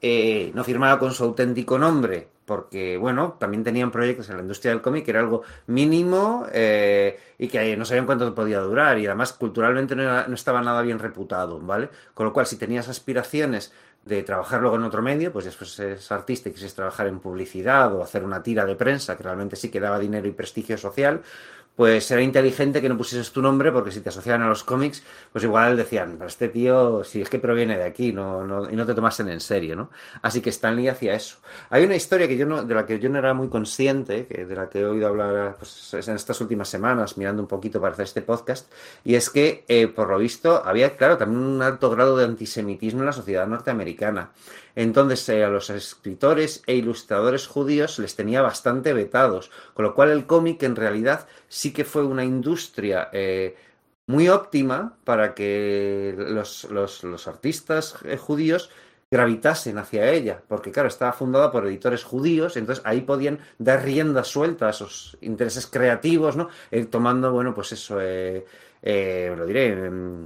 eh, 0.02 0.52
no 0.54 0.64
firmaba 0.64 1.00
con 1.00 1.12
su 1.14 1.24
auténtico 1.24 1.78
nombre, 1.80 2.28
porque, 2.46 2.98
bueno, 2.98 3.36
también 3.40 3.64
tenían 3.64 3.92
proyectos 3.92 4.30
en 4.30 4.38
la 4.38 4.42
industria 4.42 4.72
del 4.72 4.82
cómic 4.82 5.04
que 5.06 5.12
era 5.12 5.20
algo 5.20 5.44
mínimo 5.68 6.46
eh, 6.52 7.20
y 7.38 7.48
que 7.48 7.76
no 7.76 7.84
sabían 7.86 8.06
cuánto 8.06 8.34
podía 8.34 8.60
durar 8.62 8.98
y 9.00 9.06
además 9.06 9.34
culturalmente 9.34 9.96
no, 9.96 10.04
era- 10.04 10.28
no 10.28 10.36
estaba 10.36 10.62
nada 10.62 10.82
bien 10.82 11.00
reputado, 11.00 11.60
¿vale? 11.60 11.90
Con 12.14 12.26
lo 12.26 12.34
cual, 12.34 12.46
si 12.46 12.58
tenías 12.58 12.88
aspiraciones 12.88 13.74
de 14.06 14.24
trabajar 14.24 14.62
luego 14.62 14.78
en 14.78 14.84
otro 14.84 15.02
medio, 15.02 15.34
pues 15.34 15.44
después 15.44 15.78
eres 15.80 16.10
artista 16.14 16.48
y 16.48 16.54
quisieras 16.54 16.76
trabajar 16.76 17.08
en 17.08 17.20
publicidad 17.20 17.94
o 17.94 18.02
hacer 18.02 18.24
una 18.24 18.42
tira 18.42 18.64
de 18.66 18.76
prensa 18.78 19.18
que 19.18 19.24
realmente 19.24 19.58
sí 19.58 19.70
que 19.70 19.82
daba 19.82 20.00
dinero 20.00 20.28
y 20.28 20.32
prestigio 20.32 20.78
social, 20.78 21.22
pues 21.78 22.12
era 22.12 22.22
inteligente 22.22 22.82
que 22.82 22.90
no 22.90 22.98
pusieses 22.98 23.32
tu 23.32 23.42
nombre 23.42 23.72
porque 23.72 23.92
si 23.92 24.02
te 24.02 24.10
asociaban 24.10 24.42
a 24.42 24.50
los 24.50 24.66
cómics, 24.66 25.04
pues 25.32 25.46
igual 25.46 25.78
decían, 25.78 26.16
pero 26.18 26.28
este 26.28 26.50
tío, 26.50 27.06
si 27.06 27.22
es 27.22 27.30
que 27.30 27.40
proviene 27.40 27.78
de 27.78 27.86
aquí, 27.86 28.12
no, 28.12 28.46
no- 28.46 28.70
y 28.70 28.76
no 28.76 28.86
te 28.86 28.94
tomasen 28.96 29.30
en 29.30 29.40
serio, 29.40 29.76
¿no? 29.78 29.90
Así 30.24 30.42
que 30.42 30.50
Stan 30.50 30.76
Lee 30.76 30.90
hacía 30.90 31.14
eso. 31.14 31.38
Hay 31.70 31.86
una 31.86 31.96
historia 31.96 32.28
que 32.28 32.36
yo 32.36 32.46
no, 32.46 32.64
de 32.64 32.76
la 32.76 32.86
que 32.86 33.00
yo 33.00 33.08
no 33.10 33.20
era 33.20 33.34
muy 33.34 33.48
consciente, 33.48 34.26
que 34.28 34.46
de 34.46 34.56
la 34.56 34.70
que 34.70 34.80
he 34.82 34.86
oído 34.86 35.08
hablar 35.08 35.56
pues, 35.60 35.94
en 35.94 36.16
estas 36.16 36.42
últimas 36.42 36.68
semanas, 36.68 37.18
mirando 37.18 37.44
un 37.44 37.48
poquito 37.48 37.80
para 37.80 37.94
hacer 37.94 38.06
este 38.06 38.22
podcast, 38.24 38.72
y 39.06 39.16
es 39.16 39.30
que, 39.30 39.64
eh, 39.68 39.88
por 39.88 40.10
lo 40.10 40.18
visto, 40.18 40.64
había, 40.66 40.98
claro, 40.98 41.18
también 41.18 41.42
un 41.44 41.62
alto 41.62 41.90
grado 41.92 42.18
de 42.18 42.26
antisemitismo 42.26 43.02
en 43.02 43.06
la 43.06 43.14
sociedad 43.14 43.48
norteamericana. 43.48 44.32
Entonces, 44.78 45.28
eh, 45.30 45.44
a 45.44 45.50
los 45.50 45.70
escritores 45.72 46.62
e 46.68 46.76
ilustradores 46.76 47.48
judíos 47.48 47.98
les 48.00 48.16
tenía 48.16 48.42
bastante 48.44 48.94
vetados, 48.94 49.50
con 49.74 49.86
lo 49.86 49.96
cual 49.96 50.12
el 50.12 50.28
cómic 50.28 50.62
en 50.64 50.76
realidad 50.76 51.28
sí 51.48 51.74
que 51.74 51.84
fue 51.86 52.04
una 52.06 52.24
industria 52.24 53.10
eh, 53.12 53.56
muy 54.06 54.30
óptima 54.30 54.98
para 55.04 55.34
que 55.34 56.14
los, 56.18 56.66
los- 56.66 57.28
artistas 57.28 57.96
eh, 58.06 58.18
judíos 58.18 58.70
gravitasen 59.10 59.78
hacia 59.78 60.12
ella, 60.12 60.44
porque 60.48 60.72
claro, 60.72 60.90
estaba 60.90 61.14
fundada 61.14 61.52
por 61.52 61.66
editores 61.66 62.04
judíos, 62.04 62.58
entonces 62.58 62.84
ahí 62.86 63.02
podían 63.02 63.40
dar 63.58 63.84
rienda 63.84 64.24
suelta 64.26 64.68
a 64.68 64.72
esos 64.72 65.18
intereses 65.22 65.66
creativos, 65.66 66.36
¿no? 66.36 66.50
Tomando, 66.92 67.32
bueno, 67.32 67.54
pues 67.54 67.72
eso, 67.72 68.00
eh, 68.02 69.34
lo 69.38 69.46
diré, 69.46 69.70
em, 69.88 70.24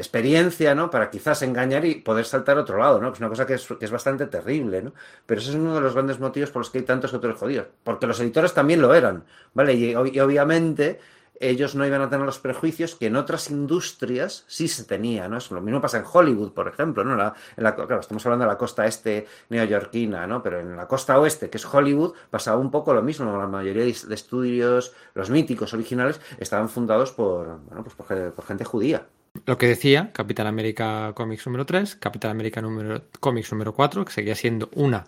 experiencia, 0.00 0.74
¿no? 0.74 0.90
Para 0.90 1.10
quizás 1.10 1.42
engañar 1.42 1.84
y 1.84 1.96
poder 1.96 2.24
saltar 2.24 2.58
a 2.58 2.62
otro 2.62 2.78
lado, 2.78 3.00
¿no? 3.00 3.10
Que 3.12 3.14
es 3.16 3.20
una 3.20 3.28
cosa 3.28 3.46
que 3.46 3.54
es, 3.54 3.66
que 3.78 3.84
es 3.84 3.90
bastante 3.90 4.26
terrible, 4.26 4.82
¿no? 4.82 4.92
Pero 5.26 5.40
ese 5.40 5.50
es 5.50 5.56
uno 5.56 5.74
de 5.74 5.80
los 5.80 5.94
grandes 5.94 6.18
motivos 6.18 6.50
por 6.50 6.60
los 6.60 6.70
que 6.70 6.78
hay 6.78 6.84
tantos 6.84 7.14
autores 7.14 7.36
jodidos, 7.38 7.66
porque 7.84 8.06
los 8.06 8.18
editores 8.20 8.52
también 8.54 8.80
lo 8.82 8.94
eran, 8.94 9.24
¿vale? 9.54 9.74
Y, 9.74 9.92
ob- 9.94 10.12
y 10.12 10.20
obviamente 10.20 10.98
ellos 11.42 11.74
no 11.74 11.86
iban 11.86 12.02
a 12.02 12.10
tener 12.10 12.26
los 12.26 12.38
prejuicios 12.38 12.94
que 12.96 13.06
en 13.06 13.16
otras 13.16 13.50
industrias 13.50 14.44
sí 14.46 14.68
se 14.68 14.84
tenía, 14.84 15.26
¿no? 15.26 15.38
Es 15.38 15.50
lo 15.50 15.62
mismo 15.62 15.80
pasa 15.80 15.96
en 15.98 16.04
Hollywood, 16.10 16.52
por 16.52 16.68
ejemplo, 16.68 17.02
¿no? 17.02 17.16
La- 17.16 17.32
en 17.56 17.64
la- 17.64 17.74
claro, 17.74 17.98
estamos 18.00 18.24
hablando 18.26 18.44
de 18.44 18.50
la 18.50 18.58
costa 18.58 18.84
este 18.86 19.26
neoyorquina, 19.48 20.26
¿no? 20.26 20.42
Pero 20.42 20.60
en 20.60 20.76
la 20.76 20.86
costa 20.86 21.18
oeste, 21.18 21.48
que 21.48 21.56
es 21.56 21.64
Hollywood, 21.64 22.12
pasaba 22.30 22.58
un 22.58 22.70
poco 22.70 22.92
lo 22.92 23.02
mismo. 23.02 23.36
La 23.38 23.46
mayoría 23.46 23.84
de 23.84 23.90
estudios, 24.14 24.92
los 25.14 25.30
míticos 25.30 25.72
originales, 25.72 26.20
estaban 26.38 26.68
fundados 26.68 27.12
por, 27.12 27.58
bueno, 27.60 27.84
pues 27.84 27.94
por 27.94 28.44
gente 28.44 28.64
judía. 28.64 29.06
Lo 29.46 29.56
que 29.56 29.68
decía, 29.68 30.12
Capitán 30.12 30.46
América 30.46 31.12
Comics 31.14 31.46
número 31.46 31.64
3, 31.64 31.96
Capitán 31.96 32.32
América 32.32 32.60
número, 32.60 33.08
Comics 33.20 33.52
número 33.52 33.72
4, 33.74 34.04
que 34.04 34.12
seguía 34.12 34.34
siendo 34.34 34.68
una 34.74 35.06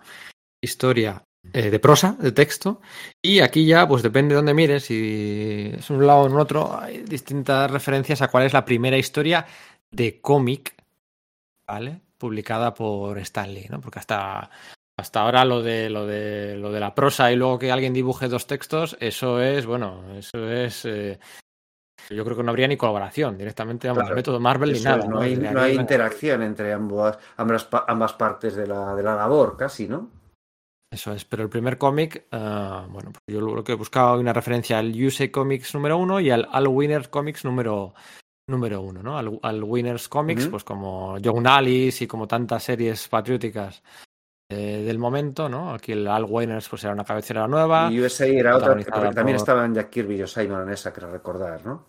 historia 0.61 1.23
eh, 1.51 1.69
de 1.69 1.79
prosa, 1.79 2.15
de 2.19 2.31
texto, 2.31 2.81
y 3.21 3.41
aquí 3.41 3.65
ya, 3.65 3.87
pues 3.87 4.01
depende 4.01 4.33
de 4.33 4.37
dónde 4.37 4.53
mires, 4.53 4.85
si 4.85 5.71
es 5.73 5.89
un 5.89 6.07
lado 6.07 6.21
o 6.21 6.27
en 6.27 6.37
otro, 6.37 6.79
hay 6.79 7.03
distintas 7.03 7.69
referencias 7.69 8.21
a 8.21 8.29
cuál 8.29 8.45
es 8.45 8.53
la 8.53 8.63
primera 8.63 8.97
historia 8.97 9.45
de 9.91 10.21
cómic, 10.21 10.73
¿vale? 11.67 11.99
Publicada 12.17 12.73
por 12.73 13.17
Stan 13.19 13.53
Lee, 13.53 13.67
¿no? 13.69 13.81
Porque 13.81 13.99
hasta, 13.99 14.49
hasta 14.97 15.19
ahora 15.19 15.43
lo 15.43 15.61
de, 15.61 15.89
lo, 15.89 16.07
de, 16.07 16.55
lo 16.55 16.71
de 16.71 16.79
la 16.79 16.95
prosa 16.95 17.29
y 17.29 17.35
luego 17.35 17.59
que 17.59 17.71
alguien 17.71 17.93
dibuje 17.93 18.29
dos 18.29 18.47
textos, 18.47 18.95
eso 19.01 19.41
es, 19.41 19.65
bueno, 19.65 20.15
eso 20.17 20.49
es... 20.49 20.85
eh, 20.85 21.19
yo 22.09 22.23
creo 22.25 22.35
que 22.37 22.43
no 22.43 22.49
habría 22.51 22.67
ni 22.67 22.77
colaboración, 22.77 23.37
directamente, 23.37 23.87
vamos, 23.87 24.01
Claro. 24.03 24.13
el 24.13 24.15
método 24.17 24.39
Marvel 24.39 24.73
ni 24.73 24.79
nada. 24.81 25.05
no, 25.05 25.19
hay, 25.19 25.35
no 25.35 25.67
interacción 25.67 26.41
entre 26.43 26.73
ambas, 26.73 27.17
ambas, 27.37 27.67
ambas 27.87 28.13
partes 28.13 28.55
de 28.55 28.67
la, 28.67 28.95
de 28.95 29.03
la 29.03 29.15
labor, 29.15 29.55
casi, 29.57 29.87
¿no? 29.87 30.09
Eso 30.91 31.11
es, 31.11 31.25
pero 31.25 31.41
el 31.43 31.49
primer 31.49 31.77
cómic, 31.79 32.27
ah, 32.31 32.85
bueno, 32.89 33.11
pues 33.11 33.23
yo 33.27 33.41
lo 33.41 33.63
que 33.63 33.71
he 33.71 33.75
buscado 33.75 34.19
una 34.19 34.31
referencia 34.31 34.77
al 34.77 34.93
USA 34.93 35.31
Comics 35.31 35.73
número 35.73 35.97
uno 35.97 36.19
y 36.19 36.29
al 36.29 36.47
All 36.53 36.67
Winners 36.67 37.07
Comics 37.07 37.43
número, 37.45 37.95
número 38.47 38.81
uno, 38.81 39.01
¿no? 39.01 39.17
Al, 39.17 39.39
al 39.41 39.63
Winners 39.63 40.07
Comics, 40.07 40.45
pues 40.47 40.63
como 40.63 41.17
John 41.23 41.47
Alice 41.47 42.03
y 42.03 42.07
como 42.07 42.27
tantas 42.27 42.61
series 42.63 43.07
patrióticas 43.07 43.81
eh, 44.51 44.83
del 44.85 44.99
momento, 44.99 45.49
¿no? 45.49 45.73
Aquí 45.73 45.93
el 45.93 46.07
All 46.07 46.25
Winners 46.29 46.69
pues 46.69 46.83
era 46.83 46.93
una 46.93 47.05
cabecera 47.05 47.47
nueva. 47.47 47.89
Y 47.91 47.99
USA 47.99 48.27
era 48.27 48.55
otra, 48.55 48.73
porque 48.73 48.83
también 48.91 49.25
por- 49.25 49.35
estaban 49.35 49.73
Jack 49.73 49.89
Kirby 49.89 50.21
y 50.21 50.27
Simon 50.27 50.61
en 50.61 50.69
esa, 50.73 50.93
creo 50.93 51.09
recordar, 51.11 51.65
¿no? 51.65 51.87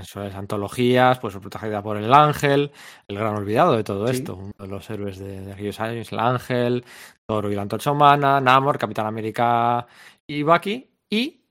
Eso 0.00 0.22
es, 0.24 0.34
antologías, 0.34 1.18
pues 1.18 1.36
protegida 1.36 1.82
por 1.82 1.96
el 1.96 2.12
Ángel, 2.12 2.72
el 3.08 3.18
gran 3.18 3.36
olvidado 3.36 3.76
de 3.76 3.84
todo 3.84 4.06
Sí. 4.08 4.14
esto, 4.16 4.36
uno 4.36 4.52
de 4.58 4.66
los 4.68 4.88
héroes 4.88 5.18
de, 5.18 5.40
de 5.42 5.52
aquellos 5.52 5.78
años, 5.80 6.10
el 6.12 6.18
Ángel, 6.20 6.84
Thor 7.28 7.50
y 7.50 7.54
la 7.54 7.62
Antorcha 7.62 7.92
Humana, 7.92 8.40
Namor, 8.40 8.78
Capitán 8.78 9.06
América 9.06 9.86
y 10.28 10.42
Bucky, 10.42 10.90
y 11.10 11.44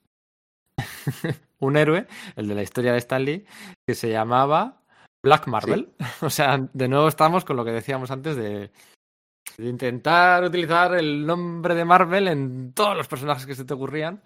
un 1.59 1.77
héroe, 1.77 2.07
el 2.35 2.47
de 2.47 2.55
la 2.55 2.63
historia 2.63 2.93
de 2.93 2.99
Stan 2.99 3.23
Lee, 3.23 3.45
que 3.87 3.95
se 3.95 4.09
llamaba 4.09 4.81
Black 5.23 5.47
Marvel. 5.47 5.93
O 6.21 6.29
sea, 6.29 6.57
de 6.73 6.87
nuevo 6.87 7.07
estamos 7.07 7.45
con 7.45 7.55
lo 7.57 7.65
que 7.65 7.71
decíamos 7.71 8.09
antes 8.11 8.35
de, 8.35 8.71
de 9.57 9.67
intentar 9.69 10.43
utilizar 10.43 10.95
el 10.95 11.25
nombre 11.25 11.75
de 11.75 11.85
Marvel 11.85 12.27
en 12.27 12.73
todos 12.73 12.95
los 12.95 13.07
personajes 13.07 13.45
que 13.45 13.55
se 13.55 13.65
te 13.65 13.73
ocurrían 13.73 14.21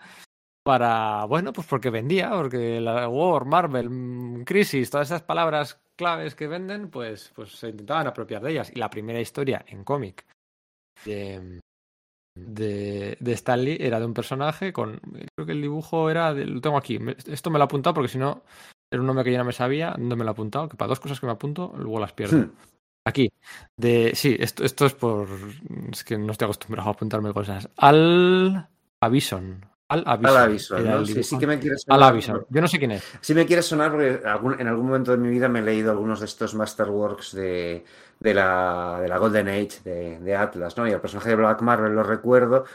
para, 0.63 1.25
bueno, 1.25 1.51
pues 1.53 1.67
porque 1.67 1.89
vendía, 1.89 2.31
porque 2.31 2.79
la 2.79 3.07
War, 3.09 3.45
Marvel, 3.45 3.89
mm, 3.89 4.43
Crisis, 4.45 4.89
todas 4.89 5.07
esas 5.09 5.21
palabras 5.23 5.79
claves 5.95 6.35
que 6.35 6.47
venden, 6.47 6.89
pues, 6.89 7.31
pues 7.35 7.51
se 7.57 7.69
intentaban 7.69 8.07
apropiar 8.07 8.41
de 8.41 8.51
ellas. 8.51 8.71
Y 8.73 8.79
la 8.79 8.89
primera 8.89 9.19
historia 9.19 9.63
en 9.67 9.83
cómic 9.83 10.25
de, 11.05 11.59
de, 12.35 13.17
de 13.19 13.31
Stan 13.33 13.63
Lee 13.63 13.77
era 13.79 13.99
de 13.99 14.05
un 14.05 14.13
personaje 14.13 14.73
con, 14.73 14.99
creo 15.35 15.45
que 15.45 15.51
el 15.51 15.61
dibujo 15.61 16.09
era, 16.09 16.33
de- 16.33 16.45
lo 16.45 16.61
tengo 16.61 16.77
aquí, 16.77 16.99
esto 17.27 17.49
me 17.49 17.59
lo 17.59 17.63
he 17.63 17.65
apuntado 17.65 17.93
porque 17.93 18.09
si 18.09 18.17
no, 18.17 18.43
era 18.91 19.01
un 19.01 19.07
nombre 19.07 19.23
que 19.25 19.31
yo 19.31 19.37
no 19.37 19.45
me 19.45 19.53
sabía, 19.53 19.95
¿dónde 19.97 20.15
me 20.15 20.23
lo 20.23 20.31
he 20.31 20.33
apuntado? 20.33 20.69
Que 20.69 20.77
para 20.77 20.89
dos 20.89 20.99
cosas 20.99 21.19
que 21.19 21.25
me 21.25 21.31
apunto, 21.33 21.73
luego 21.75 21.99
las 21.99 22.13
pierdo. 22.13 22.37
Hmm. 22.37 22.51
Aquí. 23.05 23.29
De, 23.75 24.11
sí, 24.15 24.37
esto, 24.39 24.63
esto 24.63 24.85
es 24.85 24.93
por. 24.93 25.27
Es 25.91 26.03
que 26.05 26.17
no 26.17 26.31
estoy 26.31 26.45
acostumbrado 26.45 26.87
a 26.89 26.93
apuntarme 26.93 27.33
cosas. 27.33 27.69
Al 27.75 28.69
Avison. 29.01 29.65
Al 29.93 30.37
Avison. 30.37 30.87
Al 30.87 30.99
¿no? 30.99 31.05
Sí, 31.05 31.37
que 31.37 31.47
me 31.47 31.59
quieres 31.59 31.83
Al 31.87 32.21
sonar. 32.23 32.45
Yo 32.49 32.61
no 32.61 32.67
sé 32.67 32.79
quién 32.79 32.91
es. 32.91 33.03
Sí 33.21 33.33
me 33.35 33.45
quiere 33.45 33.61
sonar 33.61 33.91
porque 33.91 34.21
algún- 34.25 34.59
en 34.59 34.67
algún 34.67 34.87
momento 34.87 35.11
de 35.11 35.17
mi 35.17 35.29
vida 35.29 35.47
me 35.49 35.59
he 35.59 35.63
leído 35.63 35.91
algunos 35.91 36.19
de 36.19 36.25
estos 36.25 36.55
Masterworks 36.55 37.33
de, 37.33 37.83
de, 38.19 38.33
la, 38.33 38.99
de 39.01 39.07
la 39.07 39.17
Golden 39.17 39.47
Age 39.49 39.81
de, 39.83 40.19
de 40.19 40.35
Atlas, 40.35 40.77
¿no? 40.77 40.87
Y 40.87 40.91
el 40.91 41.01
personaje 41.01 41.29
de 41.29 41.35
Black 41.35 41.61
Marvel 41.61 41.93
lo 41.93 42.03
recuerdo, 42.03 42.65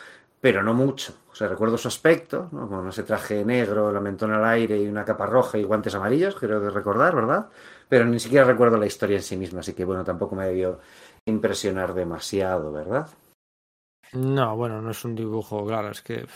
pero 0.40 0.62
no 0.62 0.74
mucho. 0.74 1.14
O 1.32 1.34
sea, 1.34 1.48
recuerdo 1.48 1.78
su 1.78 1.88
aspecto, 1.88 2.48
¿no? 2.52 2.68
Con 2.68 2.88
ese 2.88 3.02
traje 3.02 3.44
negro, 3.44 3.90
la 3.92 4.00
mentón 4.00 4.32
al 4.32 4.44
aire 4.44 4.76
y 4.78 4.86
una 4.86 5.04
capa 5.04 5.26
roja 5.26 5.58
y 5.58 5.64
guantes 5.64 5.94
amarillos, 5.94 6.34
creo 6.36 6.60
que 6.60 6.70
recordar, 6.70 7.14
¿verdad? 7.14 7.46
Pero 7.88 8.04
ni 8.04 8.20
siquiera 8.20 8.44
recuerdo 8.44 8.76
la 8.76 8.86
historia 8.86 9.16
en 9.16 9.22
sí 9.22 9.36
misma, 9.36 9.60
así 9.60 9.72
que 9.72 9.84
bueno, 9.84 10.04
tampoco 10.04 10.36
me 10.36 10.46
debió 10.46 10.80
impresionar 11.26 11.94
demasiado, 11.94 12.70
¿verdad? 12.72 13.08
No, 14.12 14.56
bueno, 14.56 14.80
no 14.80 14.90
es 14.90 15.04
un 15.04 15.14
dibujo, 15.14 15.64
claro, 15.66 15.90
es 15.90 16.02
que. 16.02 16.26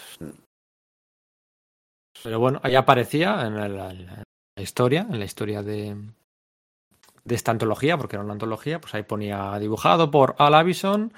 Pero 2.22 2.38
bueno, 2.38 2.60
ahí 2.62 2.74
aparecía 2.74 3.46
en 3.46 3.56
la, 3.56 3.68
la- 3.68 3.92
la 4.56 4.62
historia, 4.62 5.06
en 5.10 5.18
la 5.18 5.24
historia 5.24 5.62
de, 5.62 5.96
de 7.24 7.34
esta 7.34 7.50
antología, 7.50 7.96
porque 7.96 8.16
era 8.16 8.24
una 8.24 8.34
antología, 8.34 8.80
pues 8.80 8.94
ahí 8.94 9.02
ponía 9.02 9.58
dibujado 9.58 10.10
por 10.10 10.34
Al 10.38 10.54
Avison, 10.54 11.12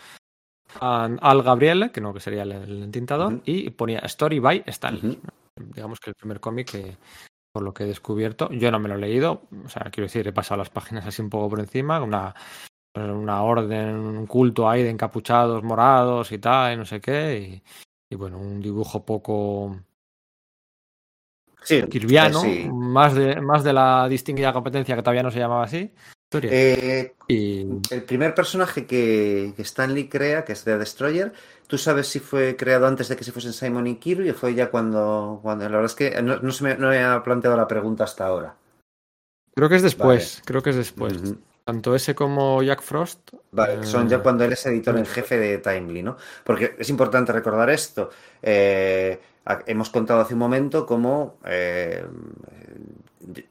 Al 0.81 1.43
Gabriele, 1.43 1.91
que 1.91 2.01
no, 2.01 2.15
que 2.15 2.21
sería 2.21 2.43
el, 2.43 2.53
el 2.53 2.83
entintador, 2.83 3.41
y 3.45 3.71
ponía 3.71 3.99
Story 4.01 4.39
by 4.39 4.63
Stan 4.67 4.95
Lee. 4.95 5.19
Ujú. 5.19 5.21
digamos 5.75 6.01
que 6.01 6.11
el 6.11 6.17
primer 6.17 6.41
cómic 6.41 6.71
que, 6.71 6.97
por 7.53 7.63
lo 7.63 7.73
que 7.75 7.85
he 7.85 7.87
descubierto, 7.87 8.51
yo 8.51 8.71
no 8.71 8.79
me 8.79 8.89
lo 8.89 8.95
he 8.97 8.99
leído, 8.99 9.43
o 9.65 9.69
sea, 9.69 9.83
quiero 9.91 10.07
decir, 10.07 10.27
he 10.27 10.33
pasado 10.33 10.59
las 10.59 10.71
páginas 10.71 11.07
así 11.07 11.23
un 11.23 11.31
poco 11.31 11.51
por 11.51 11.61
encima, 11.61 12.03
una, 12.03 12.35
una 12.97 13.43
orden, 13.43 13.97
un 13.97 14.27
culto 14.27 14.69
ahí 14.69 14.83
de 14.83 14.91
encapuchados 14.91 15.63
morados 15.63 16.33
y 16.33 16.39
tal, 16.39 16.75
y 16.75 16.77
no 16.77 16.85
sé 16.85 17.01
qué, 17.01 17.63
y, 18.11 18.15
y 18.15 18.17
bueno, 18.17 18.39
un 18.39 18.61
dibujo 18.61 19.05
poco 19.05 19.77
Sí, 21.65 21.83
kirviano, 21.85 22.41
sí. 22.43 22.69
más, 22.73 23.15
de, 23.15 23.41
más 23.41 23.65
de 23.65 23.73
la 23.73 24.07
distinguida 24.09 24.53
competencia 24.53 24.95
que 24.95 25.03
todavía 25.03 25.23
no 25.23 25.31
se 25.31 25.41
llamaba 25.41 25.65
así. 25.65 25.91
Eh, 26.43 27.15
y 27.29 27.61
el 27.91 28.03
primer 28.03 28.35
personaje 28.35 28.87
que, 28.87 29.53
que 29.57 29.63
Stan 29.63 29.93
Lee 29.95 30.09
crea, 30.09 30.45
que 30.45 30.53
es 30.53 30.65
The 30.65 30.79
Destroyer, 30.79 31.33
¿tú 31.67 31.79
sabes 31.79 32.09
si 32.09 32.19
fue 32.19 32.57
creado 32.57 32.87
antes 32.87 33.09
de 33.09 33.17
que 33.17 33.25
se 33.25 33.33
fuesen 33.33 33.53
Simon 33.53 33.87
y 33.87 33.97
Kirby 33.97 34.31
o 34.31 34.35
fue 34.35 34.55
ya 34.55 34.71
cuando... 34.71 35.39
cuando 35.43 35.65
la 35.65 35.77
verdad 35.77 35.87
es 35.87 35.95
que 35.95 36.23
no, 36.23 36.39
no 36.39 36.53
se 36.53 36.65
me, 36.65 36.77
no 36.77 36.89
me 36.89 37.03
ha 37.03 37.23
planteado 37.23 37.57
la 37.57 37.69
pregunta 37.69 38.05
hasta 38.05 38.27
ahora. 38.27 38.57
creo 39.55 39.69
que 39.69 39.77
es 39.77 39.83
después, 39.83 40.43
creo 40.45 40.63
que 40.63 40.71
es 40.71 40.77
después. 40.77 41.35
Tanto 41.65 41.95
ese 41.95 42.15
como 42.15 42.63
Jack 42.63 42.83
Frost. 42.83 43.33
Vale, 43.53 43.87
son 43.87 44.07
ya 44.07 44.19
eh, 44.19 44.21
cuando 44.21 44.45
él 44.45 44.53
es 44.53 44.67
editor 44.67 44.99
en 44.99 45.07
jefe 45.07 45.39
de 45.39 45.59
Timely, 45.59 46.03
¿no? 46.03 46.17
Porque 46.45 46.77
es 46.79 46.91
importante 46.91 47.33
recordar 47.33 47.71
esto. 47.71 48.11
Eh, 48.43 49.19
hemos 49.67 49.91
contado 49.91 50.21
hace 50.21 50.35
un 50.35 50.41
momento 50.41 50.87
cómo 50.87 51.39
eh, 51.45 52.05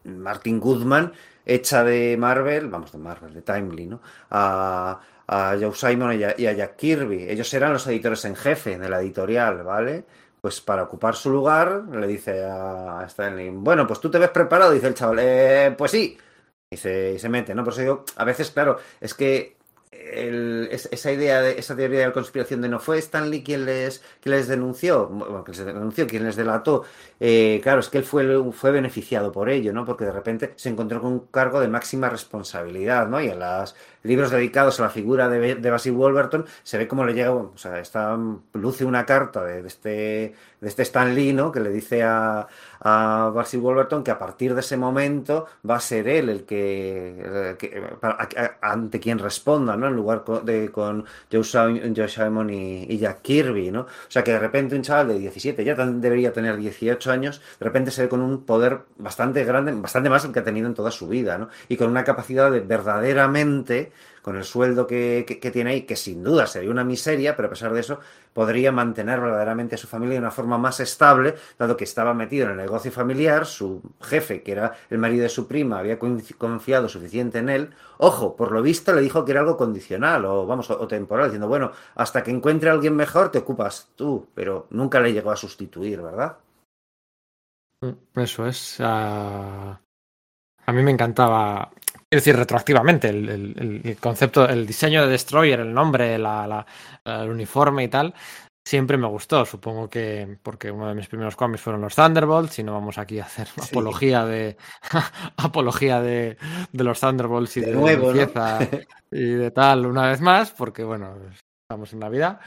Martin 0.06 0.60
Goodman 0.60 1.14
echa 1.46 1.84
de 1.84 2.16
Marvel, 2.18 2.70
vamos, 2.70 2.92
de 2.92 2.98
Marvel, 2.98 3.34
de 3.34 3.42
Timely, 3.42 3.88
¿no? 3.88 4.02
A, 4.32 5.00
a 5.28 5.56
Joe 5.60 5.74
Simon 5.74 6.20
y 6.20 6.24
a, 6.24 6.36
Jack 6.54 6.76
Kirby. 6.76 7.30
Ellos 7.30 7.54
eran 7.54 7.74
los 7.74 7.86
editores 7.88 8.24
en 8.26 8.36
jefe 8.36 8.78
de 8.78 8.90
la 8.90 9.02
editorial, 9.02 9.64
¿vale? 9.64 10.06
Pues 10.42 10.62
para 10.62 10.84
ocupar 10.84 11.16
su 11.16 11.30
lugar, 11.30 11.84
le 11.92 12.08
dice 12.08 12.44
a 12.44 13.04
Stanley, 13.08 13.50
bueno, 13.50 13.88
pues 13.88 14.00
tú 14.00 14.12
te 14.12 14.20
ves 14.20 14.30
preparado, 14.30 14.72
dice 14.72 14.88
el 14.88 14.94
chaval, 14.94 15.20
"Eh, 15.22 15.76
pues 15.78 15.92
sí, 15.92 16.18
y 16.70 16.76
y 16.76 17.20
se 17.20 17.30
mete, 17.30 17.56
¿no? 17.56 17.64
Por 17.64 17.74
eso 17.74 17.82
digo, 17.82 18.06
a 18.18 18.26
veces, 18.26 18.52
claro, 18.52 18.78
es 19.00 19.14
que 19.14 19.58
el- 20.14 20.68
es- 20.72 20.90
esa 20.92 21.12
idea 21.12 21.42
de 21.42 21.60
esa 21.60 21.76
teoría 21.76 22.00
de 22.00 22.06
la 22.08 22.14
conspiración 22.14 22.62
de 22.62 22.70
no 22.70 22.80
fue 22.80 22.98
Stanley 23.00 23.44
quien 23.44 23.66
les, 23.66 24.02
quien 24.22 24.36
les 24.36 24.48
denunció, 24.48 25.08
bueno, 25.08 25.44
quien 25.44 25.58
les 25.58 25.66
denunció, 25.66 26.08
quien 26.08 26.24
les 26.24 26.36
delató, 26.36 26.84
eh, 27.20 27.60
claro, 27.64 27.80
es 27.80 27.90
que 27.90 27.98
él 28.00 28.04
fue, 28.04 28.52
fue 28.52 28.72
beneficiado 28.72 29.32
por 29.32 29.50
ello, 29.50 29.74
¿no? 29.74 29.86
Porque 29.86 30.06
de 30.06 30.12
repente 30.12 30.54
se 30.56 30.70
encontró 30.70 31.02
con 31.02 31.14
un 31.14 31.20
cargo 31.28 31.60
de 31.60 31.68
máxima 31.68 32.10
responsabilidad, 32.10 33.08
¿no? 33.08 33.22
Y 33.22 33.30
en 33.30 33.40
los 33.40 33.76
libros 34.04 34.32
dedicados 34.32 34.80
a 34.80 34.84
la 34.84 34.90
figura 34.90 35.30
de, 35.30 35.70
Basil 35.72 35.94
Wolverton 35.94 36.46
se 36.62 36.78
ve 36.78 36.88
cómo 36.88 37.06
le 37.06 37.14
llega, 37.14 37.34
o 37.34 37.58
sea, 37.58 37.80
está, 37.80 38.18
luce 38.54 38.86
una 38.86 39.06
carta 39.06 39.44
de, 39.44 39.66
este, 39.66 39.90
de 39.90 40.68
este 40.68 40.84
Stan 40.84 41.14
Lee, 41.16 41.34
¿no? 41.34 41.52
Que 41.52 41.60
le 41.60 41.70
dice 41.70 42.04
a, 42.04 42.48
a 42.84 43.32
Basil 43.34 43.62
Wolverton 43.62 44.04
que 44.04 44.12
a 44.12 44.20
partir 44.20 44.54
de 44.54 44.60
ese 44.60 44.76
momento 44.76 45.48
va 45.68 45.78
a 45.78 45.80
ser 45.80 46.08
él 46.08 46.30
el 46.30 46.44
que, 46.44 47.58
ante 48.62 49.00
quien 49.00 49.20
responda, 49.20 49.78
¿no? 49.78 49.88
En 49.88 49.96
lugar 49.96 50.24
de 50.44 50.70
con 50.70 51.06
Joe, 51.32 51.94
Joe 51.96 52.08
Simon 52.10 52.50
y, 52.50 52.98
Jack 52.98 53.22
Kirby, 53.22 53.72
¿no? 53.72 53.82
O 53.82 54.10
sea 54.10 54.24
que 54.24 54.32
de 54.32 54.40
repente 54.40 54.76
un 54.76 54.82
chaval 54.82 55.08
de 55.10 55.20
17, 55.20 55.64
ya 55.64 55.76
debería 55.76 56.34
tener 56.34 56.58
18 56.58 57.12
años, 57.12 57.42
de 57.60 57.66
repente 57.66 57.92
se 57.92 58.04
ve 58.04 58.10
con 58.10 58.22
un 58.22 58.44
poder 58.44 58.82
bastante 58.98 59.46
grande, 59.46 59.72
bastante 59.72 60.10
más 60.10 60.24
del 60.24 60.34
que 60.34 60.40
ha 60.40 60.44
tenido 60.44 60.68
en 60.68 60.74
toda 60.74 60.92
su 60.92 61.08
vida, 61.08 61.38
¿no? 61.38 61.48
Y 61.70 61.78
con 61.78 61.90
una 61.90 62.04
capacidad 62.04 62.52
de 62.52 62.60
verdaderamente 62.60 63.93
con 64.22 64.38
el 64.38 64.44
sueldo 64.44 64.88
que, 64.88 65.26
tiene 65.52 65.72
ahí, 65.72 65.82
que 65.84 65.96
sin 65.96 66.24
duda 66.24 66.48
sería 66.48 66.72
una 66.72 66.84
miseria, 66.84 67.36
pero 67.36 67.48
a 67.48 67.52
pesar 67.52 67.74
de 67.74 67.82
eso 67.82 68.00
podría 68.34 68.72
mantener 68.72 69.20
verdaderamente 69.20 69.76
a 69.76 69.78
su 69.78 69.88
familia 69.88 70.14
de 70.16 70.20
una 70.20 70.32
forma 70.32 70.58
más 70.58 70.80
estable, 70.80 71.36
dado 71.60 71.78
que 71.78 71.84
estaba 71.84 72.14
metido 72.14 72.46
en 72.46 72.52
el 72.52 72.58
negocio 72.58 72.92
familiar, 72.92 73.46
su 73.46 73.82
jefe, 74.02 74.42
que 74.42 74.54
era 74.54 74.74
el 74.90 74.98
marido 74.98 75.24
de 75.24 75.30
su 75.30 75.48
prima, 75.48 75.80
había 75.80 76.00
confi- 76.00 76.36
confiado 76.38 76.90
suficiente 76.90 77.40
en 77.40 77.50
él. 77.50 77.70
Ojo, 77.98 78.36
por 78.36 78.52
lo 78.52 78.62
visto 78.62 78.94
le 78.94 79.02
dijo 79.02 79.26
que 79.26 79.32
era 79.32 79.42
algo 79.42 79.58
condicional 79.58 80.26
o 80.26 80.46
vamos, 80.46 80.70
o, 80.70 80.80
o 80.80 80.88
temporal, 80.88 81.28
diciendo, 81.28 81.48
bueno, 81.48 81.72
hasta 81.96 82.24
que 82.24 82.32
encuentre 82.32 82.70
a 82.70 82.74
alguien 82.74 82.96
mejor 82.96 83.30
te 83.32 83.40
ocupas 83.40 83.90
tú, 83.96 84.28
pero 84.34 84.68
nunca 84.72 85.00
le 85.00 85.14
llegó 85.14 85.32
a 85.32 85.36
sustituir, 85.38 86.02
¿verdad? 86.02 86.38
Eso 88.16 88.48
es. 88.48 88.78
ah, 88.80 89.80
A 90.66 90.74
mí 90.74 90.84
me 90.84 90.92
encantaba. 90.92 91.72
Quiero 92.14 92.22
decir, 92.22 92.36
retroactivamente, 92.38 93.10
el, 93.10 93.28
el- 93.28 93.82
el- 93.84 93.98
concepto, 93.98 94.48
el 94.48 94.68
diseño 94.68 95.02
de 95.02 95.08
Destroyer, 95.12 95.62
el 95.62 95.74
nombre, 95.74 96.20
la, 96.20 96.46
la- 96.46 96.66
el 97.24 97.28
uniforme 97.32 97.86
y 97.86 97.88
tal, 97.88 98.14
siempre 98.64 98.98
me 98.98 99.08
gustó. 99.08 99.44
Supongo 99.46 99.90
que 99.90 100.38
porque 100.44 100.70
uno 100.70 100.88
de 100.88 100.94
mis 100.94 101.08
primeros 101.08 101.36
cómics 101.36 101.62
fueron 101.64 101.82
los 101.82 101.96
Thunderbolts, 101.96 102.60
y 102.60 102.64
no 102.64 102.74
vamos 102.74 103.00
aquí 103.00 103.20
a 103.20 103.24
hacer 103.24 103.48
Sí. 103.48 103.62
apología 103.72 104.26
de 104.26 104.58
apología 105.38 106.02
de, 106.02 106.38
de 106.72 106.84
los 106.84 107.00
Thunderbolts 107.00 107.58
y 107.58 107.62
De 107.62 107.68
de, 107.72 107.74
nuevo, 107.74 108.12
y 109.12 109.26
de 109.32 109.50
tal 109.50 109.88
una 109.88 110.08
vez 110.10 110.22
más, 110.22 110.52
porque 110.52 110.84
bueno, 110.84 111.16
estamos 111.68 111.94
en 111.94 112.00
Navidad. 112.00 112.40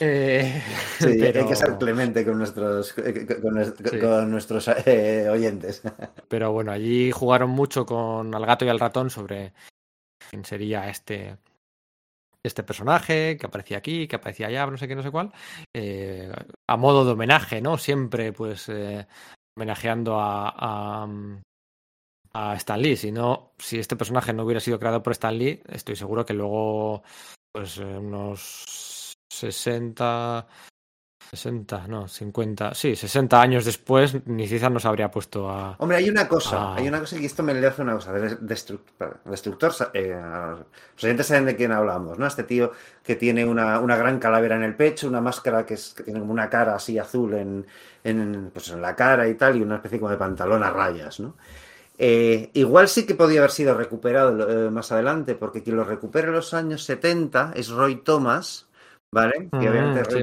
Eh, 0.00 0.62
Sí, 0.98 1.06
hay 1.08 1.18
pero- 1.18 1.48
que 1.48 1.56
ser 1.56 1.76
clemente 1.78 2.24
con 2.24 2.38
nuestros, 2.38 2.96
eh, 2.98 3.26
con, 3.40 3.54
nues- 3.54 3.90
Sí. 3.90 3.98
con 3.98 4.30
nuestros 4.30 4.68
eh, 4.86 5.28
oyentes. 5.30 5.82
Pero 6.28 6.52
bueno, 6.52 6.72
allí 6.72 7.10
jugaron 7.12 7.50
mucho 7.50 7.84
con 7.86 8.34
al 8.34 8.46
gato 8.46 8.64
y 8.64 8.68
al 8.68 8.80
ratón 8.80 9.10
sobre 9.10 9.52
quién 10.30 10.44
sería 10.44 10.88
este, 10.88 11.36
este 12.44 12.62
personaje 12.62 13.36
que 13.38 13.46
aparecía 13.46 13.78
aquí, 13.78 14.08
que 14.08 14.16
aparecía 14.16 14.48
allá, 14.48 14.66
no 14.66 14.76
sé 14.76 14.88
qué, 14.88 14.96
no 14.96 15.02
sé 15.02 15.10
cuál, 15.10 15.32
eh, 15.76 16.32
a 16.68 16.76
modo 16.76 17.04
de 17.04 17.12
homenaje, 17.12 17.60
¿no? 17.60 17.78
Siempre, 17.78 18.32
pues, 18.32 18.68
homenajeando 19.56 20.18
a, 20.20 20.48
a, 21.04 21.08
a 22.32 22.54
Stan 22.56 22.80
Lee. 22.80 22.96
Si 22.96 23.12
no, 23.12 23.52
si 23.58 23.78
este 23.78 23.96
personaje 23.96 24.32
no 24.32 24.44
hubiera 24.44 24.60
sido 24.60 24.78
creado 24.78 25.02
por 25.02 25.12
Stan 25.12 25.36
Lee, 25.38 25.62
estoy 25.68 25.94
seguro 25.96 26.24
que 26.26 26.34
luego, 26.34 27.02
pues, 27.52 27.78
unos 27.78 28.64
60, 29.34 30.46
60, 31.30 31.88
no, 31.88 32.06
50, 32.06 32.74
sí, 32.74 32.94
60 32.94 33.40
años 33.40 33.64
después, 33.64 34.16
ni 34.26 34.46
Cizar 34.46 34.70
nos 34.70 34.84
habría 34.84 35.10
puesto 35.10 35.48
a, 35.50 35.74
Hombre, 35.78 35.96
hay 35.96 36.08
una 36.08 36.28
cosa, 36.28 36.74
hay 36.74 36.86
una 36.86 37.00
cosa 37.00 37.18
y 37.18 37.24
esto 37.24 37.42
me 37.42 37.54
le 37.54 37.66
hace 37.66 37.82
una 37.82 37.94
cosa. 37.94 38.12
de- 38.12 38.36
Destructor, 39.24 39.72
eh, 39.94 40.14
los 40.94 41.04
oyentes 41.04 41.26
saben 41.26 41.46
de 41.46 41.56
quién 41.56 41.72
hablamos, 41.72 42.18
¿no? 42.18 42.26
Este 42.26 42.44
tío 42.44 42.72
que 43.02 43.16
tiene 43.16 43.44
una, 43.44 43.80
una 43.80 43.96
gran 43.96 44.18
calavera 44.18 44.56
en 44.56 44.62
el 44.62 44.76
pecho, 44.76 45.08
una 45.08 45.20
máscara 45.20 45.64
que, 45.66 45.74
es, 45.74 45.94
que 45.94 46.02
tiene 46.04 46.20
como 46.20 46.32
una 46.32 46.48
cara 46.48 46.74
así 46.76 46.98
azul 46.98 47.34
en, 47.34 47.66
en, 48.04 48.50
pues 48.52 48.68
en 48.70 48.80
la 48.82 48.94
cara 48.94 49.26
y 49.28 49.34
tal, 49.34 49.56
y 49.56 49.62
una 49.62 49.76
especie 49.76 49.98
como 49.98 50.10
de 50.10 50.18
pantalón 50.18 50.62
a 50.62 50.70
rayas, 50.70 51.20
¿no? 51.20 51.36
Eh, 51.96 52.50
igual 52.54 52.88
sí 52.88 53.06
que 53.06 53.14
podía 53.14 53.38
haber 53.38 53.52
sido 53.52 53.74
recuperado 53.74 54.66
eh, 54.66 54.70
más 54.70 54.90
adelante, 54.92 55.34
porque 55.36 55.62
quien 55.62 55.76
lo 55.76 55.84
recupera 55.84 56.26
en 56.28 56.34
los 56.34 56.52
años 56.52 56.84
70 56.84 57.52
es 57.54 57.68
Roy 57.70 57.96
Thomas, 58.02 58.66
¿vale? 59.14 59.50
Que 59.58 59.68
Mm, 59.70 60.02
sí, 60.10 60.20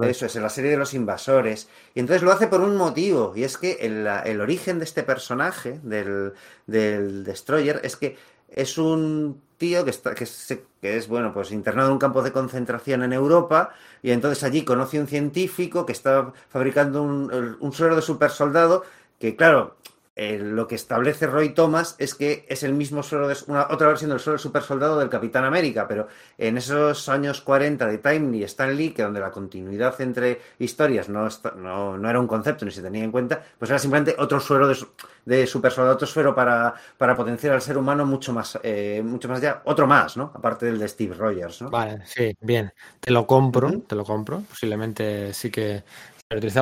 eso 0.00 0.26
es, 0.26 0.36
en 0.36 0.42
la 0.42 0.48
serie 0.50 0.70
de 0.70 0.76
los 0.78 0.94
invasores. 0.94 1.68
Y 1.94 2.00
entonces 2.00 2.22
lo 2.22 2.32
hace 2.32 2.46
por 2.48 2.60
un 2.60 2.76
motivo, 2.76 3.32
y 3.36 3.44
es 3.44 3.58
que 3.58 3.72
el, 3.80 4.06
el 4.06 4.40
origen 4.40 4.78
de 4.78 4.84
este 4.84 5.02
personaje, 5.02 5.78
del, 5.82 6.32
del 6.66 7.24
Destroyer, 7.24 7.80
es 7.84 7.96
que 7.96 8.16
es 8.48 8.78
un 8.78 9.40
tío 9.58 9.84
que, 9.84 9.90
está, 9.90 10.14
que, 10.14 10.26
se- 10.26 10.64
que 10.80 10.96
es, 10.96 11.06
bueno, 11.08 11.32
pues 11.32 11.52
internado 11.52 11.88
en 11.88 11.92
un 11.94 11.98
campo 11.98 12.22
de 12.22 12.32
concentración 12.32 13.02
en 13.02 13.12
Europa, 13.12 13.70
y 14.02 14.10
entonces 14.12 14.42
allí 14.44 14.64
conoce 14.64 14.98
un 15.00 15.06
científico 15.06 15.84
que 15.86 15.92
está 15.92 16.32
fabricando 16.48 17.02
un, 17.02 17.56
un 17.60 17.72
suero 17.72 17.94
de 17.96 18.02
super 18.02 18.30
soldado, 18.30 18.84
que 19.18 19.36
claro, 19.36 19.76
eh, 20.22 20.38
lo 20.38 20.66
que 20.68 20.74
establece 20.74 21.26
Roy 21.26 21.50
Thomas 21.54 21.96
es 21.98 22.14
que 22.14 22.44
es 22.48 22.62
el 22.62 22.74
mismo 22.74 23.02
suero 23.02 23.26
de, 23.26 23.36
una, 23.46 23.68
otra 23.70 23.88
versión 23.88 24.10
del 24.10 24.20
suero 24.20 24.34
del 24.34 24.40
super 24.40 24.62
soldado 24.62 24.98
del 24.98 25.08
Capitán 25.08 25.44
América, 25.44 25.88
pero 25.88 26.08
en 26.36 26.58
esos 26.58 27.08
años 27.08 27.40
40 27.40 27.86
de 27.86 27.98
Timely 27.98 28.40
y 28.40 28.44
Stan 28.44 28.76
Lee, 28.76 28.90
que 28.92 29.02
donde 29.02 29.20
la 29.20 29.30
continuidad 29.30 29.98
entre 30.00 30.40
historias 30.58 31.08
no, 31.08 31.26
está- 31.26 31.52
no, 31.52 31.96
no 31.96 32.10
era 32.10 32.20
un 32.20 32.26
concepto 32.26 32.64
ni 32.64 32.70
se 32.70 32.82
tenía 32.82 33.04
en 33.04 33.12
cuenta, 33.12 33.42
pues 33.58 33.70
era 33.70 33.78
simplemente 33.78 34.14
otro 34.18 34.40
suero 34.40 34.68
de, 34.68 34.76
de 35.24 35.46
super 35.46 35.72
soldado, 35.72 35.94
otro 35.96 36.06
suero 36.06 36.34
para, 36.34 36.74
para 36.98 37.16
potenciar 37.16 37.54
al 37.54 37.62
ser 37.62 37.78
humano 37.78 38.04
mucho 38.06 38.32
más, 38.32 38.58
eh, 38.62 39.02
mucho 39.04 39.28
más 39.28 39.38
allá, 39.38 39.62
otro 39.64 39.86
más, 39.86 40.16
¿no? 40.16 40.32
Aparte 40.34 40.66
del 40.66 40.78
de 40.78 40.88
Steve 40.88 41.14
Rogers, 41.14 41.62
¿no? 41.62 41.70
Vale, 41.72 42.02
sí, 42.04 42.36
bien. 42.40 42.72
Te 42.98 43.12
lo 43.12 43.26
compro, 43.26 43.70
te 43.86 43.94
lo 43.94 44.04
compro. 44.04 44.42
Posiblemente 44.48 45.32
sí 45.34 45.50
que 45.52 45.84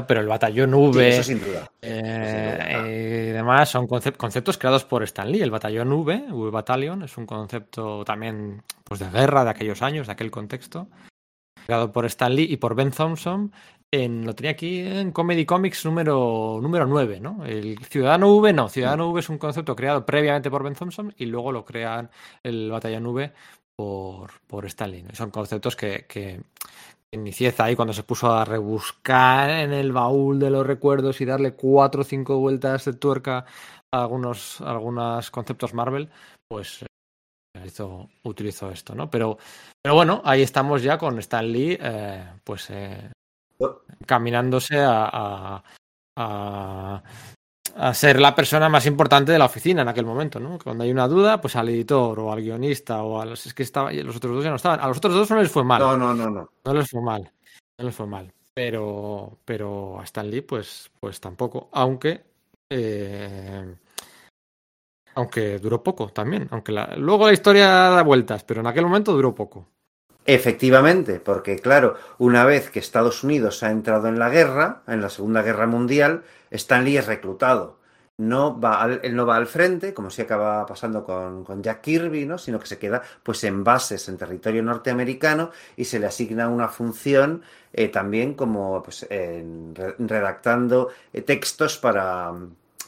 pero 0.06 0.20
el 0.20 0.26
batallón 0.26 0.70
Sí, 0.70 0.76
V 0.98 1.08
eso 1.08 1.22
sin 1.22 1.40
duda. 1.40 1.70
eh, 1.82 2.56
sin 2.58 2.78
duda. 2.78 2.88
y 2.88 3.32
demás 3.32 3.68
son 3.68 3.86
concep- 3.86 4.16
conceptos 4.16 4.56
creados 4.56 4.84
por 4.84 5.02
Stan 5.02 5.30
Lee. 5.30 5.42
El 5.42 5.50
batallón 5.50 5.92
V, 5.92 6.24
V 6.30 6.50
Battalion, 6.50 7.02
es 7.02 7.16
un 7.18 7.26
concepto 7.26 8.02
también 8.04 8.62
pues, 8.84 9.00
de 9.00 9.10
guerra 9.10 9.44
de 9.44 9.50
aquellos 9.50 9.82
años, 9.82 10.06
de 10.06 10.12
aquel 10.14 10.30
contexto. 10.30 10.88
Creado 11.66 11.92
por 11.92 12.06
Stan 12.06 12.34
Lee 12.34 12.46
y 12.50 12.56
por 12.56 12.74
Ben 12.74 12.90
Thompson. 12.90 13.52
En, 13.90 14.24
lo 14.26 14.34
tenía 14.34 14.52
aquí 14.52 14.80
en 14.80 15.12
Comedy 15.12 15.44
Comics 15.46 15.84
número, 15.86 16.58
número 16.62 16.86
9, 16.86 17.20
¿no? 17.20 17.44
El 17.44 17.78
Ciudadano 17.86 18.34
V, 18.36 18.52
no. 18.54 18.68
Ciudadano 18.68 19.10
V 19.10 19.20
es 19.20 19.28
un 19.28 19.38
concepto 19.38 19.74
creado 19.76 20.04
previamente 20.06 20.50
por 20.50 20.62
Ben 20.62 20.74
Thompson 20.74 21.14
y 21.18 21.26
luego 21.26 21.52
lo 21.52 21.64
crean 21.64 22.10
el 22.42 22.70
Batallón 22.70 23.06
V 23.06 23.32
por, 23.76 24.30
por 24.46 24.64
Stan 24.66 24.90
Lee. 24.90 25.04
Son 25.12 25.30
conceptos 25.30 25.74
que, 25.76 26.04
que 26.06 26.40
Inicieza 27.10 27.64
ahí 27.64 27.74
cuando 27.74 27.94
se 27.94 28.02
puso 28.02 28.30
a 28.30 28.44
rebuscar 28.44 29.48
en 29.48 29.72
el 29.72 29.92
baúl 29.92 30.38
de 30.38 30.50
los 30.50 30.66
recuerdos 30.66 31.20
y 31.22 31.24
darle 31.24 31.54
cuatro 31.54 32.02
o 32.02 32.04
cinco 32.04 32.38
vueltas 32.38 32.84
de 32.84 32.92
tuerca 32.92 33.46
a 33.90 34.02
algunos, 34.02 34.60
a 34.60 34.72
algunos 34.72 35.30
conceptos 35.30 35.72
Marvel, 35.72 36.10
pues 36.48 36.82
eh, 36.82 36.86
hizo, 37.66 38.08
utilizó 38.24 38.70
esto, 38.70 38.94
¿no? 38.94 39.10
Pero, 39.10 39.38
pero 39.82 39.94
bueno, 39.96 40.22
ahí 40.24 40.42
estamos 40.42 40.82
ya 40.82 40.98
con 40.98 41.18
Stan 41.20 41.50
Lee, 41.50 41.78
eh, 41.80 42.24
pues 42.44 42.70
eh, 42.70 43.10
caminándose 44.06 44.78
a, 44.78 45.08
a- 45.12 45.64
a, 46.18 47.02
a 47.76 47.92
ser 47.94 48.20
la 48.20 48.34
persona 48.34 48.68
más 48.68 48.86
importante 48.86 49.32
de 49.32 49.38
la 49.38 49.44
oficina 49.46 49.82
en 49.82 49.88
aquel 49.88 50.04
momento, 50.06 50.38
¿no? 50.40 50.58
Cuando 50.62 50.84
hay 50.84 50.90
una 50.90 51.08
duda, 51.08 51.40
pues 51.40 51.56
al 51.56 51.68
editor 51.68 52.18
o 52.20 52.32
al 52.32 52.40
guionista 52.42 53.02
o 53.02 53.20
a 53.20 53.24
los 53.24 53.46
es 53.46 53.54
que 53.54 53.62
estaba 53.62 53.92
los 53.92 54.16
otros 54.16 54.34
dos 54.34 54.44
ya 54.44 54.50
no 54.50 54.56
estaban. 54.56 54.80
A 54.80 54.88
los 54.88 54.96
otros 54.98 55.14
dos 55.14 55.30
no 55.30 55.40
les 55.40 55.50
fue 55.50 55.64
mal. 55.64 55.80
No, 55.80 55.96
no, 55.96 56.14
no, 56.14 56.30
no. 56.30 56.50
No 56.64 56.74
les 56.74 56.88
fue 56.90 57.00
mal. 57.02 57.30
No 57.78 57.84
les 57.86 57.94
fue 57.94 58.06
mal. 58.06 58.32
Pero, 58.54 59.38
pero 59.44 60.00
a 60.00 60.04
Stan 60.04 60.28
Lee, 60.28 60.40
pues, 60.40 60.90
pues 60.98 61.20
tampoco. 61.20 61.68
Aunque. 61.72 62.24
eh, 62.70 63.74
aunque 65.14 65.58
duró 65.58 65.82
poco 65.82 66.08
también. 66.08 66.48
Aunque 66.50 66.72
la- 66.72 66.94
luego 66.96 67.26
la 67.26 67.32
historia 67.32 67.66
da 67.68 68.02
vueltas, 68.02 68.44
pero 68.44 68.60
en 68.60 68.66
aquel 68.66 68.84
momento 68.84 69.12
duró 69.12 69.34
poco. 69.34 69.66
Efectivamente, 70.24 71.20
porque 71.20 71.58
claro, 71.58 71.94
una 72.18 72.44
vez 72.44 72.68
que 72.70 72.78
Estados 72.80 73.24
Unidos 73.24 73.62
ha 73.62 73.70
entrado 73.70 74.08
en 74.08 74.18
la 74.18 74.28
guerra, 74.28 74.82
en 74.86 75.00
la 75.00 75.08
Segunda 75.08 75.40
Guerra 75.42 75.66
Mundial, 75.66 76.22
Stan 76.50 76.84
Lee 76.84 76.96
es 76.98 77.06
reclutado. 77.06 77.78
No 78.16 78.58
va 78.60 78.82
al- 78.82 79.00
él 79.04 79.14
no 79.14 79.26
va 79.26 79.36
al 79.36 79.46
frente, 79.46 79.94
como 79.94 80.10
si 80.10 80.22
acaba 80.22 80.66
pasando 80.66 81.04
con, 81.04 81.44
con 81.44 81.62
Jack 81.62 81.82
Kirby, 81.82 82.26
¿no? 82.26 82.36
sino 82.36 82.58
que 82.58 82.66
se 82.66 82.78
queda 82.78 83.00
pues 83.22 83.44
en 83.44 83.62
bases 83.62 84.08
en 84.08 84.16
territorio 84.18 84.60
norteamericano 84.62 85.50
y 85.76 85.84
se 85.84 86.00
le 86.00 86.06
asigna 86.06 86.48
una 86.48 86.66
función 86.68 87.42
eh, 87.72 87.88
también 87.88 88.34
como 88.34 88.82
pues, 88.82 89.06
en 89.10 89.72
re- 89.74 89.94
redactando 89.98 90.88
eh, 91.12 91.22
textos 91.22 91.78
para 91.78 92.32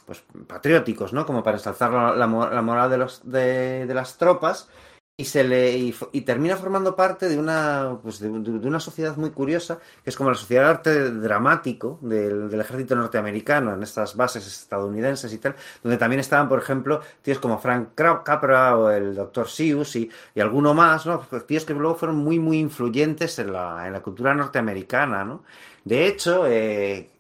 pues, 0.05 0.25
patrióticos, 0.49 1.13
¿no? 1.13 1.25
como 1.27 1.45
para 1.45 1.59
ensalzar 1.59 1.93
la, 1.93 2.17
la 2.17 2.27
mo- 2.27 2.49
la 2.49 2.63
moral 2.63 2.91
de, 2.91 2.99
los, 2.99 3.21
de 3.25 3.87
las 3.95 4.19
tropas 4.19 4.69
y 5.21 5.25
se 5.27 5.45
le 5.45 5.77
y, 5.77 6.21
termina 6.23 6.57
formando 6.57 6.97
parte 6.97 7.29
de 7.29 7.39
una 7.39 7.99
pues 8.03 8.21
de, 8.21 8.29
una 8.29 8.81
sociedad 8.81 9.17
muy 9.17 9.31
curiosa 9.31 9.79
que 10.03 10.09
es 10.09 10.17
como 10.17 10.31
la 10.31 10.37
sociedad 10.37 10.63
de 10.65 10.69
arte 10.71 11.11
dramático 11.11 11.99
del, 12.01 12.59
ejército 12.59 12.97
norteamericano 12.97 13.75
en 13.75 13.83
estas 13.83 14.17
bases 14.17 14.47
estadounidenses 14.47 15.31
y 15.35 15.39
tal 15.39 15.55
donde 15.83 15.99
también 15.99 16.21
estaban 16.21 16.49
por 16.49 16.59
ejemplo 16.59 17.03
tíos 17.21 17.39
como 17.39 17.59
Frank 17.59 17.91
Capra 17.95 18.77
o 18.79 18.91
el. 18.91 19.19
Seuss 19.47 19.97
y, 19.97 20.11
y 20.35 20.41
alguno 20.41 20.75
más 20.75 21.07
no 21.07 21.21
Pues 21.29 21.47
tíos 21.47 21.65
que 21.65 21.75
luego 21.75 21.97
fueron 21.97 22.17
muy 22.17 22.39
muy 22.39 22.59
influyentes 22.59 23.39
en 23.39 23.53
la, 23.53 23.87
en 23.87 23.93
la 23.93 24.01
cultura 24.01 24.35
norteamericana 24.35 25.25
no 25.25 25.45
de 25.85 26.07
hecho 26.07 26.47
eh, 26.47 27.11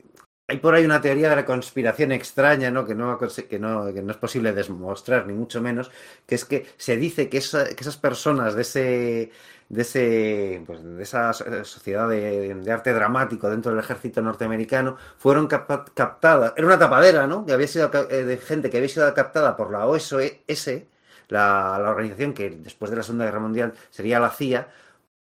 hay 0.50 0.58
por 0.58 0.74
ahí 0.74 0.84
una 0.84 1.00
teoría 1.00 1.30
de 1.30 1.36
la 1.36 1.44
conspiración 1.44 2.12
extraña, 2.12 2.70
¿no? 2.70 2.84
Que, 2.86 2.94
no, 2.94 3.18
que, 3.18 3.58
no, 3.58 3.92
que 3.94 4.02
no 4.02 4.10
es 4.10 4.16
posible 4.18 4.52
demostrar, 4.52 5.26
ni 5.26 5.32
mucho 5.32 5.60
menos, 5.62 5.90
que 6.26 6.34
es 6.34 6.44
que 6.44 6.66
se 6.76 6.96
dice 6.96 7.28
que, 7.28 7.38
esa- 7.38 7.66
que 7.74 7.80
esas 7.82 7.96
personas 7.96 8.54
de 8.54 8.62
ese 8.62 9.32
de 9.68 9.82
ese 9.82 10.62
pues, 10.66 10.82
de 10.82 11.02
esa 11.02 11.32
so- 11.32 11.64
sociedad 11.64 12.08
de, 12.08 12.56
arte 12.72 12.92
dramático 12.92 13.48
dentro 13.48 13.70
del 13.70 13.80
ejército 13.80 14.20
norteamericano 14.20 14.96
fueron 15.16 15.46
captadas 15.46 16.52
era 16.56 16.66
una 16.66 16.78
tapadera 16.78 17.26
no 17.26 17.46
que 17.46 17.52
había 17.52 17.68
sido 17.68 17.90
eh, 18.10 18.24
de 18.24 18.36
gente 18.38 18.68
que 18.70 18.78
había 18.78 18.88
sido 18.88 19.12
captada 19.14 19.56
por 19.56 19.70
la 19.70 19.86
OSS 19.86 20.88
la, 21.28 21.78
la 21.80 21.90
organización 21.90 22.34
que 22.34 22.50
después 22.50 22.90
de 22.90 22.96
la 22.96 23.02
Segunda 23.04 23.24
Guerra 23.26 23.38
Mundial 23.40 23.72
sería 23.90 24.18
la 24.20 24.30
CIA 24.30 24.68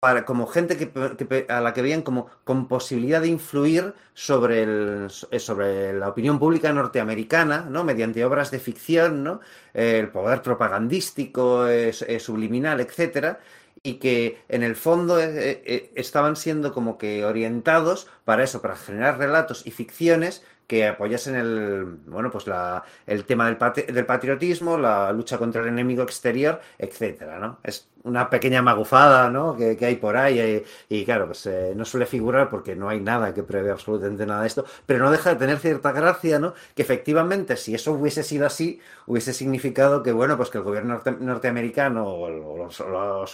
para, 0.00 0.24
como 0.24 0.46
gente 0.46 0.76
que, 0.76 0.90
que- 0.92 1.46
a 1.48 1.60
la 1.60 1.74
que 1.74 1.82
veían 1.82 2.02
como 2.02 2.28
con 2.44 2.68
posibilidad 2.68 3.20
de 3.20 3.28
influir 3.28 3.94
sobre, 4.14 4.62
el, 4.62 5.08
eh, 5.30 5.38
sobre 5.40 5.92
la 5.92 6.08
opinión 6.08 6.38
pública 6.38 6.72
norteamericana, 6.72 7.66
¿no? 7.68 7.84
Mediante 7.84 8.24
obras 8.24 8.50
de 8.50 8.60
ficción, 8.60 9.24
¿no? 9.24 9.40
Eh, 9.74 9.98
el 10.00 10.08
poder 10.10 10.42
propagandístico, 10.42 11.66
eh, 11.68 11.92
eh, 12.06 12.20
subliminal, 12.20 12.80
etcétera, 12.80 13.40
y 13.82 13.94
que 13.94 14.42
en 14.48 14.62
el 14.62 14.76
fondo 14.76 15.18
eh, 15.20 15.92
estaban 15.94 16.36
siendo 16.36 16.72
como 16.72 16.98
que 16.98 17.24
orientados 17.24 18.08
para 18.24 18.42
eso, 18.44 18.60
para 18.62 18.76
generar 18.76 19.18
relatos 19.18 19.66
y 19.66 19.70
ficciones 19.70 20.44
que 20.66 20.86
apoyasen 20.86 21.34
el, 21.34 21.84
bueno, 22.06 22.30
pues 22.30 22.46
la, 22.46 22.84
el 23.06 23.24
tema 23.24 23.46
del, 23.46 23.58
patri- 23.58 23.86
del 23.86 24.04
patriotismo, 24.04 24.76
la 24.76 25.10
lucha 25.12 25.38
contra 25.38 25.62
el 25.62 25.68
enemigo 25.68 26.02
exterior, 26.02 26.60
etcétera, 26.78 27.38
¿no? 27.38 27.58
Es 27.62 27.88
una 28.08 28.30
pequeña 28.30 28.62
magufada, 28.62 29.30
¿no? 29.30 29.56
Que, 29.56 29.78
hay 29.84 29.96
por 29.96 30.16
ahí 30.16 30.38
eh, 30.40 30.64
y, 30.88 31.04
claro, 31.04 31.26
pues 31.26 31.46
eh, 31.46 31.72
no 31.76 31.84
suele 31.84 32.06
figurar 32.06 32.48
porque 32.50 32.74
no 32.74 32.88
hay 32.88 33.00
nada 33.00 33.34
que 33.34 33.42
prevé 33.42 33.70
absolutamente 33.70 34.26
nada 34.26 34.42
de 34.42 34.46
esto, 34.48 34.64
pero 34.86 35.04
no 35.04 35.10
deja 35.10 35.30
de 35.30 35.36
tener 35.36 35.58
cierta 35.58 35.92
gracia, 35.92 36.38
¿no? 36.38 36.54
Que 36.74 36.82
efectivamente, 36.82 37.56
si 37.56 37.74
eso 37.74 37.92
hubiese 37.92 38.22
sido 38.22 38.46
así, 38.46 38.80
hubiese 39.06 39.32
significado 39.32 40.02
que, 40.02 40.12
bueno, 40.12 40.36
pues 40.36 40.50
que 40.50 40.58
el 40.58 40.64
gobierno 40.64 40.94
norte- 40.94 41.16
norteamericano 41.20 42.06
o 42.06 42.30
los, 42.30 42.80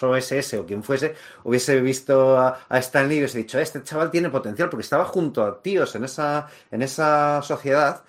OSS 0.02 0.54
o 0.54 0.66
quien 0.66 0.82
fuese 0.82 1.14
hubiese 1.44 1.80
visto 1.80 2.38
a, 2.38 2.60
a 2.68 2.78
Stan 2.78 3.08
Lee 3.08 3.16
y 3.16 3.18
hubiese 3.20 3.38
dicho, 3.38 3.58
este 3.58 3.82
chaval 3.82 4.10
tiene 4.10 4.30
potencial 4.30 4.68
porque 4.68 4.82
estaba 4.82 5.04
junto 5.04 5.44
a 5.44 5.62
tíos 5.62 5.94
en 5.94 6.04
esa, 6.04 6.48
en 6.70 6.82
esa 6.82 7.42
sociedad 7.42 8.04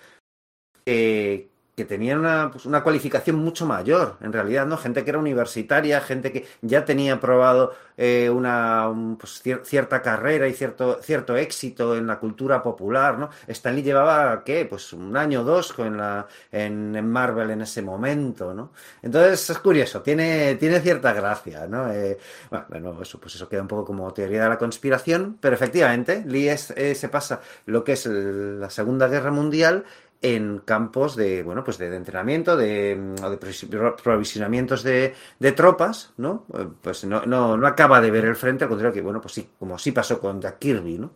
que, 0.84 1.50
que 1.76 1.84
tenían 1.84 2.20
una, 2.20 2.50
pues, 2.50 2.64
una 2.64 2.82
cualificación 2.82 3.36
mucho 3.36 3.66
mayor, 3.66 4.16
en 4.22 4.32
realidad, 4.32 4.64
¿no? 4.66 4.78
Gente 4.78 5.04
que 5.04 5.10
era 5.10 5.18
universitaria, 5.18 6.00
gente 6.00 6.32
que 6.32 6.46
ya 6.62 6.86
tenía 6.86 7.20
probado 7.20 7.74
eh, 7.98 8.30
una 8.30 8.88
un, 8.88 9.18
pues, 9.18 9.44
cier- 9.44 9.62
cierta 9.62 10.00
carrera 10.00 10.48
y 10.48 10.54
cierto, 10.54 10.98
cierto 11.02 11.36
éxito 11.36 11.94
en 11.94 12.06
la 12.06 12.18
cultura 12.18 12.62
popular, 12.62 13.18
¿no? 13.18 13.28
Stanley 13.46 13.82
llevaba, 13.82 14.42
¿qué? 14.42 14.64
Pues 14.64 14.94
un 14.94 15.14
año 15.18 15.42
o 15.42 15.44
dos 15.44 15.74
con 15.74 15.98
la, 15.98 16.26
en, 16.50 16.96
en 16.96 17.10
Marvel 17.10 17.50
en 17.50 17.60
ese 17.60 17.82
momento, 17.82 18.54
¿no? 18.54 18.72
Entonces 19.02 19.50
es 19.50 19.58
curioso, 19.58 20.00
tiene, 20.00 20.54
tiene 20.54 20.80
cierta 20.80 21.12
gracia, 21.12 21.66
¿no? 21.66 21.92
Eh, 21.92 22.16
bueno, 22.70 23.02
eso, 23.02 23.18
pues 23.20 23.34
eso 23.34 23.48
queda 23.50 23.60
un 23.62 23.68
poco 23.68 23.84
como 23.84 24.10
teoría 24.14 24.44
de 24.44 24.48
la 24.48 24.58
conspiración, 24.58 25.36
pero 25.40 25.54
efectivamente, 25.54 26.24
Lee 26.26 26.48
es- 26.48 26.70
eh, 26.70 26.94
se 26.94 27.10
pasa 27.10 27.40
lo 27.66 27.84
que 27.84 27.92
es 27.92 28.06
la 28.06 28.70
Segunda 28.70 29.08
Guerra 29.08 29.30
Mundial 29.30 29.84
en 30.22 30.58
campos 30.58 31.16
de, 31.16 31.42
bueno, 31.42 31.62
pues 31.64 31.78
de, 31.78 31.90
de 31.90 31.96
entrenamiento, 31.96 32.56
de, 32.56 32.96
mm, 32.96 33.24
o 33.24 33.30
de 33.30 33.38
provis- 33.40 33.68
pro- 33.68 33.96
provisionamientos 33.96 34.82
de, 34.82 35.14
de 35.38 35.52
tropas, 35.52 36.12
¿no? 36.16 36.44
Eh, 36.54 36.66
Pues 36.82 37.04
no, 37.04 37.24
no, 37.26 37.56
no 37.56 37.66
acaba 37.66 38.00
de 38.00 38.10
ver 38.10 38.24
el 38.24 38.36
frente, 38.36 38.64
al 38.64 38.70
contrario 38.70 38.94
que, 38.94 39.02
bueno, 39.02 39.20
pues 39.20 39.34
sí, 39.34 39.48
como 39.58 39.78
sí 39.78 39.92
pasó 39.92 40.18
con 40.20 40.40
Jack 40.40 40.58
Kirby, 40.58 40.98
¿no? 40.98 41.10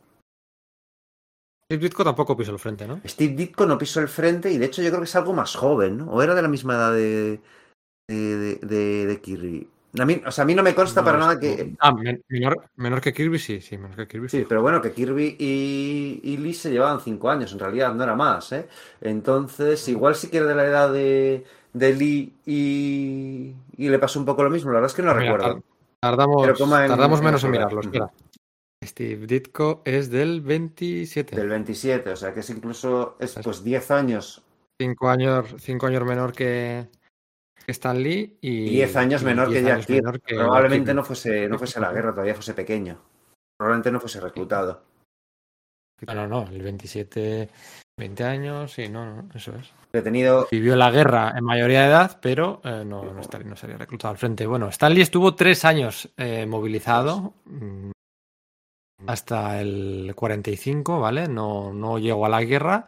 Steve 1.66 1.82
Ditko 1.84 2.02
tampoco 2.04 2.36
pisó 2.36 2.50
el 2.52 2.58
frente, 2.58 2.86
¿no? 2.86 3.00
Steve 3.06 3.34
Ditko 3.34 3.64
no 3.64 3.78
pisó 3.78 4.00
el 4.00 4.08
frente 4.08 4.50
y 4.50 4.58
de 4.58 4.66
hecho 4.66 4.82
yo 4.82 4.88
creo 4.90 5.00
que 5.00 5.04
es 5.04 5.16
algo 5.16 5.32
más 5.32 5.54
joven, 5.54 5.98
¿no? 5.98 6.10
O 6.10 6.20
era 6.22 6.34
de 6.34 6.42
la 6.42 6.48
misma 6.48 6.74
edad 6.74 6.92
de, 6.92 7.40
de, 8.08 8.36
de, 8.36 8.56
de- 8.56 9.06
de 9.06 9.20
Kirby. 9.20 9.68
A 9.98 10.04
mí, 10.04 10.22
o 10.24 10.30
sea, 10.30 10.42
a 10.42 10.46
mí 10.46 10.54
no 10.54 10.62
me 10.62 10.74
consta 10.74 11.00
No, 11.00 11.06
para 11.06 11.18
nada 11.18 11.40
que... 11.40 11.72
Ah, 11.80 11.92
men- 11.92 12.22
menor, 12.28 12.70
menor 12.76 13.00
que 13.00 13.12
Kirby, 13.12 13.38
sí, 13.38 13.60
sí, 13.60 13.76
menor 13.76 13.96
que 13.96 14.06
Kirby. 14.06 14.28
Sí, 14.28 14.46
pero 14.48 14.62
bueno, 14.62 14.80
que 14.80 14.92
Kirby 14.92 15.36
y, 15.38 16.20
y 16.22 16.36
Lee 16.36 16.54
se 16.54 16.70
llevaban 16.70 17.00
cinco 17.00 17.28
años, 17.28 17.52
en 17.52 17.58
realidad, 17.58 17.92
no 17.94 18.04
era 18.04 18.14
más, 18.14 18.52
¿eh? 18.52 18.68
Entonces, 19.00 19.86
igual 19.88 20.14
sí 20.14 20.28
que 20.30 20.36
era 20.38 20.46
de 20.46 20.54
la 20.54 20.64
edad 20.64 20.92
de, 20.92 21.44
de 21.72 21.94
Lee 21.94 22.32
y, 22.46 23.54
y 23.76 23.88
le 23.88 23.98
pasó 23.98 24.20
un 24.20 24.26
poco 24.26 24.44
lo 24.44 24.50
mismo, 24.50 24.70
la 24.70 24.76
verdad 24.76 24.90
es 24.90 24.94
que 24.94 25.02
no 25.02 25.12
Mira, 25.12 25.32
recuerdo. 25.32 25.62
Tardamos, 26.00 26.42
Pero 26.42 26.54
coma 26.56 26.84
en- 26.86 26.90
tardamos 26.92 27.18
en 27.18 27.24
menos 27.26 27.42
en 27.44 27.50
recordar. 27.50 27.68
mirarlo, 27.72 27.80
espera. 27.80 28.10
Steve 28.84 29.26
Ditko 29.26 29.82
es 29.84 30.10
del 30.10 30.40
27. 30.40 31.36
Del 31.36 31.48
27, 31.48 32.10
o 32.10 32.16
sea 32.16 32.32
que 32.32 32.40
es 32.40 32.50
incluso, 32.50 33.16
es 33.18 33.36
Es- 33.36 33.44
pues 33.44 33.62
10 33.64 33.90
años, 33.90 34.42
Cinco 34.78 35.10
años, 35.10 35.54
cinco 35.58 35.86
años 35.88 36.04
menor 36.06 36.32
que 36.32 36.88
Stan 37.66 38.02
Lee 38.02 38.38
y 38.40 38.70
10 38.70 38.96
años 38.96 39.22
y 39.22 39.24
menor 39.24 39.48
que 39.48 39.62
10 39.62 39.64
Jack 39.64 39.86
Kirby. 39.86 40.20
que 40.20 40.34
Probablemente 40.34 40.94
no 40.94 41.04
fuese, 41.04 41.48
no 41.48 41.58
fuese 41.58 41.78
a 41.78 41.82
la 41.82 41.92
guerra, 41.92 42.12
todavía 42.12 42.34
fuese 42.34 42.54
pequeño. 42.54 42.98
Probablemente 43.56 43.90
no 43.92 44.00
fuese 44.00 44.20
reclutado. 44.20 44.82
No, 46.06 46.14
no, 46.14 46.26
no, 46.26 46.48
el 46.50 46.62
27, 46.62 47.48
20 47.98 48.24
años, 48.24 48.72
sí, 48.72 48.88
no, 48.88 49.04
no, 49.04 49.28
eso 49.34 49.52
es. 49.54 49.70
Detenido, 49.92 50.48
Vivió 50.50 50.76
la 50.76 50.90
guerra 50.90 51.34
en 51.36 51.44
mayoría 51.44 51.82
de 51.82 51.88
edad, 51.88 52.18
pero 52.22 52.60
eh, 52.64 52.84
no, 52.86 53.04
no, 53.04 53.20
no 53.44 53.56
sería 53.56 53.76
reclutado 53.76 54.12
al 54.12 54.18
frente. 54.18 54.46
Bueno, 54.46 54.68
Stanley 54.68 55.02
estuvo 55.02 55.34
tres 55.34 55.64
años 55.64 56.08
eh, 56.16 56.46
movilizado 56.46 57.34
mm, 57.44 57.90
hasta 59.06 59.60
el 59.60 60.12
45, 60.14 61.00
¿vale? 61.00 61.28
No, 61.28 61.72
no 61.72 61.98
llegó 61.98 62.24
a 62.24 62.30
la 62.30 62.42
guerra, 62.42 62.86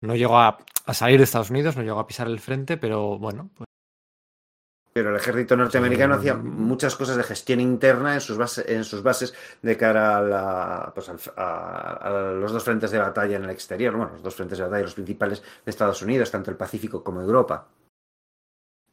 no 0.00 0.16
llegó 0.16 0.38
a, 0.38 0.58
a 0.86 0.94
salir 0.94 1.18
de 1.18 1.24
Estados 1.24 1.50
Unidos, 1.50 1.76
no 1.76 1.82
llegó 1.82 2.00
a 2.00 2.06
pisar 2.06 2.26
el 2.26 2.40
frente, 2.40 2.76
pero 2.76 3.18
bueno, 3.18 3.50
pues 3.54 3.68
pero 5.00 5.10
el 5.10 5.16
ejército 5.16 5.56
norteamericano 5.56 6.14
hacía 6.14 6.34
muchas 6.34 6.94
cosas 6.96 7.16
de 7.16 7.22
gestión 7.22 7.60
interna 7.60 8.14
en 8.14 8.20
sus 8.20 8.36
bases, 8.36 8.64
en 8.68 8.84
sus 8.84 9.02
bases 9.02 9.34
de 9.62 9.76
cara 9.76 10.18
a, 10.18 10.22
la, 10.22 10.92
pues 10.94 11.08
al- 11.36 12.40
los 12.40 12.52
dos 12.52 12.62
frentes 12.64 12.90
de 12.90 12.98
batalla 12.98 13.36
en 13.36 13.44
el 13.44 13.50
exterior, 13.50 13.96
bueno, 13.96 14.12
los 14.12 14.22
dos 14.22 14.34
frentes 14.34 14.58
de 14.58 14.64
batalla, 14.64 14.82
los 14.82 14.94
principales 14.94 15.42
de 15.64 15.70
Estados 15.70 16.02
Unidos, 16.02 16.30
tanto 16.30 16.50
el 16.50 16.56
Pacífico 16.56 17.02
como 17.02 17.20
Europa. 17.20 17.66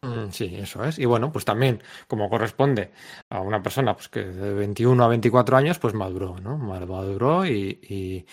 Mm, 0.02 0.30
Sí, 0.32 0.56
eso 0.56 0.84
es. 0.84 1.00
Y 1.00 1.06
bueno, 1.06 1.32
pues 1.32 1.46
también, 1.46 1.82
como 2.08 2.30
corresponde 2.30 2.92
a 3.30 3.40
una 3.42 3.62
persona 3.64 3.94
pues, 3.96 4.10
que 4.10 4.24
de 4.24 4.54
21 4.54 5.04
a 5.04 5.08
24 5.08 5.58
años, 5.58 5.80
pues 5.80 5.94
maduró, 5.94 6.36
¿no? 6.40 6.58
Maduró 6.58 7.46
y 7.46 8.26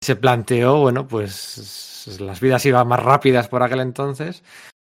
se 0.00 0.16
planteó, 0.16 0.80
bueno, 0.80 1.06
pues 1.06 2.16
las 2.20 2.40
vidas 2.40 2.64
iban 2.66 2.88
más 2.88 3.02
rápidas 3.02 3.48
por 3.48 3.62
aquel 3.62 3.80
entonces, 3.80 4.42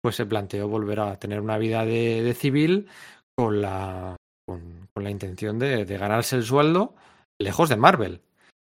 pues 0.03 0.17
se 0.17 0.27
planteó 0.27 0.69
volver 0.69 1.01
a 1.01 1.19
tener 1.19 1.41
una 1.41 1.59
vida 1.59 1.85
de, 1.85 2.23
de 2.23 2.35
civil 2.35 2.89
con 3.37 3.63
la, 3.63 4.17
con, 4.47 4.89
la 4.97 5.11
intención 5.11 5.59
de, 5.59 5.85
de 5.85 5.99
ganarse 5.99 6.37
el 6.37 6.45
sueldo 6.45 6.95
lejos 7.39 7.69
de 7.69 7.77
Marvel. 7.77 8.21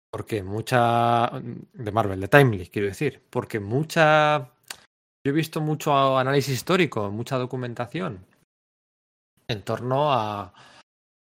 Porque 0.10 0.42
mucha. 0.42 1.30
de 1.74 1.92
Marvel, 1.92 2.22
de 2.22 2.28
Timely, 2.30 2.68
quiero 2.68 2.88
decir. 2.88 3.22
Porque 3.30 3.60
mucha. 3.60 4.54
Yo 5.24 5.32
he 5.32 5.32
visto 5.32 5.60
mucho 5.60 6.18
análisis 6.18 6.56
histórico, 6.56 7.12
mucha 7.12 7.38
documentación 7.38 8.26
en 9.50 9.62
torno 9.64 10.14
a, 10.14 10.54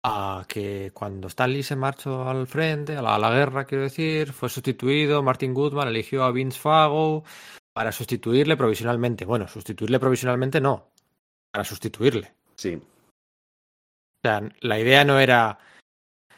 a 0.05 0.45
que 0.47 0.91
cuando 0.93 1.29
Stanley 1.29 1.63
se 1.63 1.77
marchó 1.77 2.29
al 2.29 2.47
frente, 2.47 2.97
a 2.97 3.03
la 3.03 3.31
guerra, 3.31 3.65
quiero 3.65 3.85
decir, 3.85 4.33
fue 4.33 4.49
sustituido, 4.49 5.23
Martin 5.23 5.55
Goodman 5.55 5.89
eligió 5.89 6.25
a 6.25 6.33
Vince 6.33 6.59
Fago 6.59 7.25
para 7.75 7.93
sustituirle 7.93 8.57
provisionalmente. 8.57 9.27
Bueno, 9.27 9.47
sustituirle 9.49 10.01
provisionalmente 10.01 10.61
no, 10.61 10.89
para 11.51 11.65
sustituirle. 11.65 12.33
Sí. 12.55 12.75
O 12.77 14.27
sea, 14.27 14.41
la 14.61 14.79
idea 14.79 15.05
no 15.05 15.19
era 15.19 15.59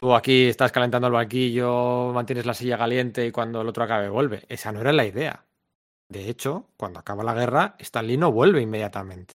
tú 0.00 0.14
aquí 0.14 0.46
estás 0.46 0.72
calentando 0.72 1.06
el 1.06 1.12
banquillo, 1.12 2.12
mantienes 2.12 2.46
la 2.46 2.54
silla 2.54 2.78
caliente 2.78 3.26
y 3.26 3.32
cuando 3.32 3.60
el 3.60 3.68
otro 3.68 3.84
acabe 3.84 4.08
vuelve. 4.08 4.44
Esa 4.48 4.72
no 4.72 4.80
era 4.80 4.92
la 4.92 5.04
idea. 5.04 5.44
De 6.08 6.28
hecho, 6.28 6.68
cuando 6.76 7.00
acaba 7.00 7.24
la 7.24 7.34
guerra, 7.34 7.76
Stanley 7.78 8.16
no 8.16 8.32
vuelve 8.32 8.62
inmediatamente. 8.62 9.34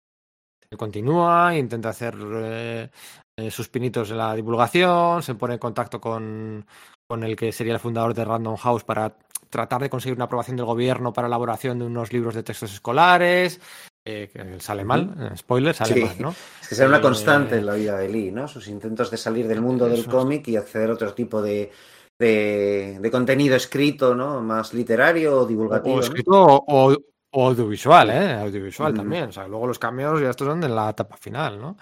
Él 0.69 0.79
continúa, 0.79 1.57
intenta 1.57 1.91
hacer 1.91 2.17
eh, 2.21 2.91
eh, 3.37 3.51
sus 3.51 3.69
pinitos 3.69 4.11
en 4.11 4.19
la 4.19 4.35
divulgación, 4.35 5.23
se 5.23 5.37
pone 5.37 5.55
en 5.55 5.61
contacto 5.61 6.01
con, 6.01 6.67
con 7.07 7.23
el 7.23 7.37
que 7.37 7.53
sería 7.53 7.75
el 7.75 7.81
fundador 7.81 8.15
de 8.15 8.25
Random 8.25 8.57
House 8.57 8.83
para 8.83 9.17
tratar 9.51 9.81
de 9.83 9.91
conseguir 9.91 10.17
una 10.17 10.25
aprobación 10.27 10.57
del 10.57 10.67
gobierno 10.67 11.13
para 11.13 11.29
la 11.29 11.35
elaboración 11.35 11.79
de 11.79 11.87
unos 11.87 12.13
libros 12.13 12.35
de 12.35 12.43
textos 12.43 12.73
escolares. 12.73 13.61
eh, 14.09 14.31
que 14.33 14.61
sale 14.61 14.85
mal, 14.85 15.17
eh, 15.19 15.37
spoiler, 15.37 15.75
sale 15.75 15.95
Sí. 15.95 16.01
mal, 16.01 16.15
¿no? 16.21 16.29
Es 16.63 16.69
que 16.69 16.75
será 16.77 16.89
una 16.89 16.99
Eh, 16.99 17.03
constante 17.03 17.57
en 17.57 17.67
la 17.67 17.75
vida 17.75 17.99
de 17.99 18.09
Lee, 18.09 18.31
¿no? 18.31 18.47
Sus 18.47 18.69
intentos 18.69 19.11
de 19.11 19.17
salir 19.17 19.49
del 19.49 19.61
mundo 19.61 19.89
del 19.89 20.07
cómic 20.07 20.47
y 20.47 20.57
acceder 20.57 20.91
a 20.91 20.93
otro 20.93 21.13
tipo 21.13 21.43
de, 21.43 21.73
de, 22.17 22.99
de 23.01 23.11
contenido 23.11 23.57
escrito, 23.57 24.15
¿no? 24.15 24.41
Más 24.43 24.73
literario 24.75 25.41
o 25.41 25.45
divulgativo. 25.47 25.97
o 25.97 25.99
¿no? 25.99 26.05
escrito 26.05 26.31
o, 26.33 26.65
o- 26.93 26.97
o 27.33 27.47
audiovisual, 27.49 28.11
¿eh? 28.11 28.33
Audiovisual 28.35 28.95
también. 28.95 29.25
O 29.31 29.33
sea, 29.33 29.49
luego 29.49 29.67
los 29.67 29.79
cameos 29.81 30.21
ya 30.21 30.31
estos 30.31 30.47
son 30.47 30.63
en 30.63 30.75
la 30.77 30.91
etapa 30.91 31.17
final, 31.17 31.61
¿no? 31.61 31.77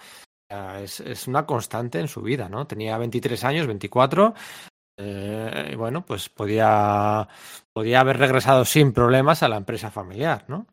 Es, 0.82 1.01
es 1.01 1.27
una 1.28 1.45
constante 1.45 1.99
en 2.01 2.09
su 2.09 2.23
vida, 2.23 2.49
¿no? 2.49 2.66
Tenía 2.66 2.97
23 2.97 3.45
años, 3.45 3.66
24. 3.66 4.32
Eh, 4.97 5.71
y 5.73 5.75
bueno, 5.77 6.05
pues 6.05 6.29
podía, 6.29 7.29
podía 7.73 8.01
haber 8.01 8.19
regresado 8.19 8.65
sin 8.65 8.93
problemas 8.93 9.43
a 9.43 9.49
la 9.49 9.57
empresa 9.57 9.91
familiar, 9.91 10.45
¿no? 10.49 10.66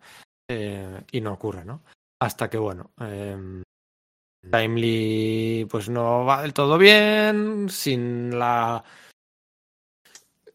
Eh, 0.49 1.03
y 1.11 1.21
no 1.21 1.33
ocurre, 1.33 1.65
¿no? 1.65 1.81
Hasta 2.19 2.49
que, 2.49 2.57
bueno, 2.57 2.91
em, 2.99 3.63
Timely 4.49 5.67
pues 5.69 5.89
no 5.89 6.25
va 6.25 6.41
del 6.41 6.53
todo 6.53 6.77
bien, 6.77 7.69
sin 7.69 8.37
la... 8.37 8.83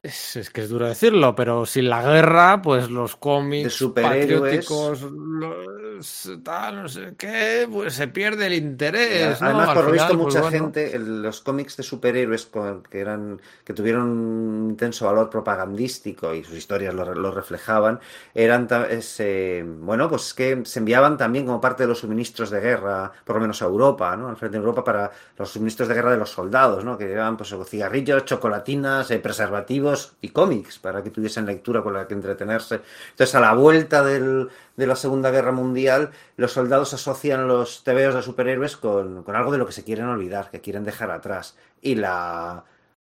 Es, 0.07 0.37
es 0.37 0.51
que 0.51 0.61
es 0.63 0.69
duro 0.69 0.87
decirlo, 0.87 1.35
pero 1.35 1.67
sin 1.67 1.89
la 1.89 2.01
guerra, 2.03 2.63
pues 2.63 2.89
los 2.91 3.17
cómics 3.17 3.73
superhéroes. 3.75 4.67
patrióticos, 4.67 5.03
los, 5.03 6.31
tal, 6.45 6.83
no 6.83 6.89
sé 6.89 7.15
qué, 7.19 7.69
pues 7.71 7.95
se 7.95 8.07
pierde 8.09 8.47
el 8.47 8.55
interés. 8.55 9.41
¿no? 9.41 9.47
Además, 9.49 9.69
Al 9.71 9.75
por 9.75 9.85
lo 9.87 9.93
visto, 9.93 10.09
pues, 10.09 10.19
mucha 10.19 10.41
bueno, 10.43 10.57
gente, 10.67 10.95
el- 10.95 11.23
los 11.23 11.41
cómics 11.41 11.77
de 11.77 11.83
superhéroes 11.83 12.47
con- 12.47 12.83
que 12.85 13.01
eran 13.01 13.41
que 13.65 13.73
tuvieron 13.73 14.03
un 14.09 14.71
intenso 14.71 15.07
valor 15.07 15.29
propagandístico 15.29 16.33
y 16.35 16.45
sus 16.45 16.55
historias 16.57 16.95
lo, 16.95 17.13
lo 17.15 17.31
reflejaban, 17.33 17.99
eran 18.35 18.69
ta- 18.69 18.87
es, 18.89 19.17
eh, 19.19 19.65
bueno, 19.67 20.09
pues 20.09 20.35
que 20.35 20.63
se 20.65 20.79
enviaban 20.79 21.17
también 21.17 21.47
como 21.47 21.61
parte 21.61 21.83
de 21.83 21.89
los 21.89 21.99
suministros 21.99 22.51
de 22.51 22.61
guerra, 22.61 23.11
por 23.25 23.37
lo 23.37 23.43
menos 23.43 23.61
a 23.63 23.65
Europa, 23.65 24.15
¿no? 24.17 24.29
Al 24.29 24.37
frente 24.37 24.57
de 24.59 24.61
Europa 24.63 24.85
para 24.85 25.11
los 25.37 25.51
suministros 25.51 25.89
de 25.89 25.95
guerra 25.95 26.13
de 26.13 26.19
los 26.19 26.31
soldados, 26.31 26.85
¿no? 26.85 26.97
Que 26.97 27.07
llevaban 27.09 27.37
pues 27.37 27.53
cigarrillos, 27.69 28.25
chocolatinas, 28.25 29.11
eh, 29.11 29.19
preservativos 29.19 29.96
y 30.21 30.31
cómics 30.31 30.79
para 30.79 31.03
que 31.03 31.11
tuviesen 31.11 31.47
lectura 31.47 31.83
con 31.83 31.95
la 31.95 32.07
que 32.07 32.15
entretenerse. 32.15 32.81
Entonces, 33.11 33.35
a 33.35 33.41
la 33.41 33.55
vuelta 33.55 34.03
del, 34.05 34.49
de 34.77 34.87
la 34.87 34.97
Segunda 34.97 35.31
Guerra 35.31 35.53
Mundial, 35.53 36.11
los 36.37 36.53
soldados 36.53 36.95
asocian 36.95 37.49
los 37.49 37.85
tebeos 37.85 38.15
de 38.15 38.23
superhéroes 38.23 38.77
con, 38.77 39.23
con 39.23 39.37
algo 39.37 39.53
de 39.53 39.59
lo 39.59 39.67
que 39.67 39.73
se 39.73 39.85
quieren 39.85 40.07
olvidar, 40.07 40.51
que 40.51 40.61
quieren 40.61 40.85
dejar 40.85 41.11
atrás. 41.11 41.57
Y 41.81 41.95
la, 41.97 42.65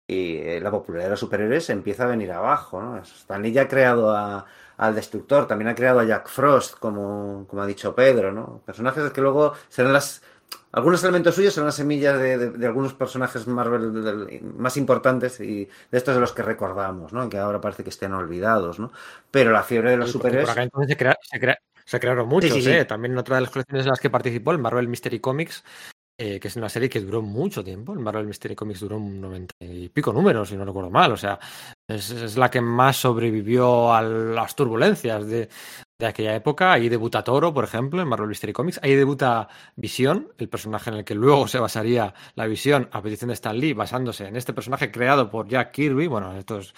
y 0.10 0.38
eh, 0.38 0.60
la 0.60 0.72
popularidad 0.72 1.06
de 1.06 1.12
los 1.12 1.20
superhéroes 1.20 1.70
empieza 1.70 2.04
a 2.06 2.08
venir 2.08 2.32
abajo. 2.32 2.82
¿no? 2.82 2.98
Stanley 2.98 3.52
ya 3.52 3.64
ha 3.64 3.68
creado 3.68 4.10
a, 4.16 4.44
al 4.78 4.96
Destructor, 4.96 5.48
también 5.48 5.68
ha 5.70 5.76
creado 5.76 6.00
a 6.00 6.04
Jack 6.04 6.28
Frost, 6.30 6.80
como, 6.80 7.46
como 7.48 7.62
ha 7.62 7.68
dicho 7.68 7.94
Pedro. 7.94 8.32
¿no? 8.32 8.64
Personajes 8.66 9.12
que 9.12 9.22
luego 9.22 9.54
serán 9.70 9.94
las. 9.94 10.24
Algunos 10.72 11.04
elementos 11.04 11.34
suyos 11.36 11.54
serán 11.54 11.68
las 11.68 11.76
semillas 11.76 12.20
de, 12.20 12.38
de- 12.38 12.50
de 12.52 12.66
algunos 12.68 12.94
personajes 12.94 13.48
Marvel 13.48 14.42
más 14.58 14.78
importantes 14.78 15.40
y 15.40 15.66
de 15.66 15.98
estos 15.98 16.14
de 16.16 16.22
los 16.22 16.32
que 16.34 16.44
recordamos, 16.44 17.12
¿no? 17.12 17.28
que 17.30 17.38
ahora 17.38 17.60
parece 17.60 17.84
que 17.84 17.90
estén 17.90 18.14
olvidados. 18.14 18.80
¿no? 18.80 18.92
Pero 19.32 19.52
la 19.52 19.64
fiebre 19.64 19.92
de 19.92 19.98
los 19.98 20.12
superhéroes. 20.12 20.46
por 20.46 20.52
acá 20.52 20.64
entonces 20.64 20.90
se, 20.90 20.98
crea- 20.98 21.18
se 21.22 21.40
crea- 21.40 21.58
se 21.86 22.00
crearon 22.00 22.28
muchos, 22.28 22.52
sí, 22.54 22.62
sí. 22.62 22.70
¿eh? 22.70 22.86
También 22.86 23.14
en 23.14 23.18
otra 23.18 23.38
de 23.38 23.42
las 23.42 23.50
colecciones 23.50 23.86
en 23.86 23.90
las 23.90 24.00
que 24.00 24.12
participó, 24.12 24.52
el 24.52 24.60
Marvel 24.60 24.88
Mystery 24.88 25.20
Comics, 25.20 25.64
eh, 26.20 26.40
que 26.40 26.50
es 26.50 26.56
una 26.56 26.70
serie 26.70 26.88
que 26.90 27.00
duró 27.00 27.22
mucho 27.24 27.64
tiempo. 27.64 27.94
El 27.94 28.00
Marvel 28.00 28.28
Mystery 28.28 28.54
Comics 28.56 28.82
duró 28.82 28.98
un 28.98 29.20
90 29.22 29.56
y 29.62 29.90
pico 29.90 30.14
números, 30.14 30.50
si 30.50 30.56
no 30.58 30.66
recuerdo 30.66 30.92
mal. 30.92 31.12
O 31.14 31.18
sea, 31.18 31.40
es, 31.88 32.12
es 32.12 32.38
la 32.38 32.52
que 32.52 32.62
más 32.62 32.98
sobrevivió 32.98 33.92
a 33.94 34.02
las 34.04 34.56
turbulencias 34.56 35.26
de, 35.28 35.50
de 36.00 36.08
aquella 36.08 36.34
época. 36.34 36.72
Ahí 36.72 36.88
debuta 36.88 37.24
Toro, 37.26 37.54
por 37.54 37.66
ejemplo, 37.66 38.02
en 38.02 38.08
Marvel 38.08 38.30
Mystery 38.30 38.54
Comics. 38.54 38.80
Ahí 38.82 38.96
debuta 38.96 39.50
Visión, 39.76 40.30
el 40.38 40.48
personaje 40.48 40.90
en 40.90 40.96
el 40.96 41.04
que 41.04 41.14
luego 41.14 41.48
se 41.50 41.60
basaría 41.60 42.14
la 42.36 42.48
visión 42.48 42.88
a 42.94 43.02
petición 43.02 43.28
de 43.28 43.34
Stan 43.34 43.58
Lee, 43.58 43.74
basándose 43.74 44.26
en 44.28 44.38
este 44.38 44.54
personaje 44.54 44.92
creado 44.92 45.30
por 45.30 45.50
Jack 45.50 45.72
Kirby. 45.74 46.08
Bueno, 46.08 46.34
esto 46.38 46.60
es- 46.60 46.74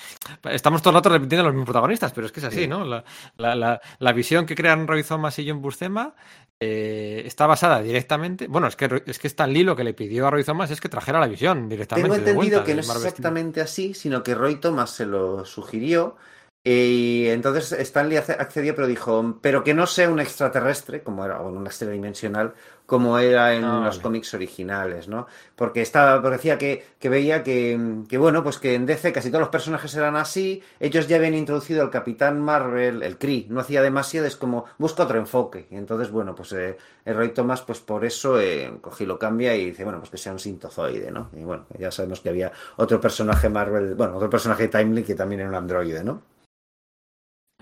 estamos 0.50 0.82
todo 0.82 0.90
el 0.90 0.96
rato 0.96 1.10
repitiendo 1.10 1.44
los 1.44 1.54
mismos 1.54 1.68
protagonistas, 1.68 2.12
pero 2.14 2.26
es 2.26 2.34
que 2.34 2.40
es 2.40 2.48
así, 2.48 2.62
Sí. 2.62 2.68
¿no? 2.68 2.84
La, 2.84 3.04
la- 3.38 3.54
la- 3.56 3.82
la 4.00 4.12
visión 4.14 4.48
que 4.48 4.56
crean 4.56 4.88
Roy 4.88 5.04
Thomas 5.04 5.38
y 5.38 5.48
John 5.48 5.62
Buscema 5.62 6.16
eh, 6.60 7.22
está 7.26 7.46
basada 7.48 7.80
directamente. 7.82 8.48
Bueno, 8.48 8.68
es 8.68 8.76
que, 8.76 9.04
es 9.06 9.20
que 9.20 9.28
Stan 9.28 9.52
Lee 9.54 9.64
lo 9.64 9.76
que 9.76 9.84
le 9.84 9.94
pidió 9.94 10.28
a 10.28 10.32
Roy 10.32 10.44
Thomas 10.44 10.70
es 10.72 10.82
que 10.82 10.90
trajera 10.90 11.20
la 11.20 11.28
visión 11.28 11.70
directamente. 11.70 12.10
Tengo 12.10 12.14
de 12.24 12.32
entendido 12.32 12.58
vuelta 12.60 12.64
que 12.66 12.72
de 12.76 12.88
no 12.88 12.94
es 12.94 13.06
exactamente 13.06 13.62
así, 13.62 13.94
sino 13.94 14.22
que 14.24 14.34
Roy 14.36 14.56
Thomas 14.56 14.90
se 14.92 15.06
lo 15.06 15.46
sugirió 15.46 16.18
y 16.64 17.28
entonces 17.30 17.72
Stanley 17.72 18.18
accedió, 18.18 18.76
pero 18.76 18.88
dijo, 18.88 19.40
pero 19.42 19.64
que 19.64 19.74
no 19.74 19.88
sea 19.88 20.10
un 20.10 20.20
extraterrestre, 20.20 21.02
como 21.02 21.26
era, 21.26 21.42
o 21.42 21.50
un 21.50 21.66
extradimensional, 21.66 22.54
como 22.86 23.18
era 23.18 23.56
en 23.56 23.64
Ah, 23.64 23.80
los 23.80 23.98
vale. 23.98 24.02
cómics 24.02 24.34
originales, 24.36 25.08
¿no? 25.08 25.26
Porque 25.56 25.82
estaba, 25.82 26.22
porque 26.22 26.38
decía 26.38 26.58
que, 26.60 26.86
que 27.00 27.10
veía 27.10 27.42
que, 27.42 28.04
que, 28.08 28.18
bueno, 28.20 28.44
pues 28.44 28.60
que 28.60 28.76
en 28.76 28.86
DC 28.86 29.12
casi 29.12 29.30
todos 29.30 29.40
los 29.42 29.50
personajes 29.50 29.96
eran 29.96 30.16
así, 30.18 30.62
ellos 30.80 31.08
ya 31.08 31.16
habían 31.16 31.34
introducido 31.34 31.82
al 31.82 31.90
Capitán 31.90 32.40
Marvel, 32.42 33.02
el 33.02 33.18
Kree, 33.18 33.48
no 33.50 33.60
hacía 33.62 33.82
demasiado, 33.82 34.28
es 34.28 34.36
como, 34.36 34.66
busca 34.78 35.04
otro 35.04 35.18
enfoque. 35.18 35.68
Y 35.72 35.78
entonces, 35.78 36.12
bueno, 36.12 36.36
pues 36.36 36.52
eh, 36.54 36.78
el 37.06 37.16
Roy 37.16 37.30
Thomas, 37.30 37.62
pues 37.64 37.80
por 37.80 38.06
eso 38.06 38.40
eh, 38.40 38.72
cogí 38.82 39.06
lo 39.08 39.18
cambia 39.18 39.56
y 39.56 39.66
dice, 39.68 39.84
bueno, 39.84 40.00
pues 40.00 40.12
que 40.12 40.18
sea 40.18 40.34
un 40.34 40.40
sintozoide, 40.40 41.10
¿no? 41.12 41.30
Y 41.36 41.44
bueno, 41.44 41.66
ya 41.80 41.90
sabemos 41.92 42.20
que 42.22 42.30
había 42.30 42.52
otro 42.76 43.00
personaje 43.02 43.50
Marvel, 43.50 43.96
bueno, 43.96 44.16
otro 44.18 44.30
personaje 44.30 44.68
Timely 44.68 45.04
que 45.04 45.16
también 45.16 45.42
era 45.42 45.50
un 45.50 45.56
androide, 45.56 46.04
¿no? 46.04 46.22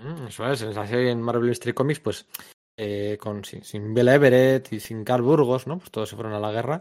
Mm, 0.02 0.26
Eso 0.28 0.50
es, 0.50 0.62
en 0.62 0.70
esa 0.70 0.86
serie 0.86 1.10
en 1.10 1.20
Marvel 1.22 1.48
Mystery 1.48 1.72
Comics, 1.74 2.00
pues 2.00 2.26
eh, 2.76 3.18
con, 3.20 3.44
sin, 3.44 3.62
sin 3.64 3.96
Everett 3.96 4.72
y 4.72 4.80
sin 4.80 5.04
Carl 5.04 5.22
Burgos, 5.22 5.66
¿no? 5.66 5.78
Pues 5.78 5.90
todos 5.90 6.08
se 6.08 6.16
fueron 6.16 6.32
a 6.32 6.40
la 6.40 6.52
guerra. 6.52 6.80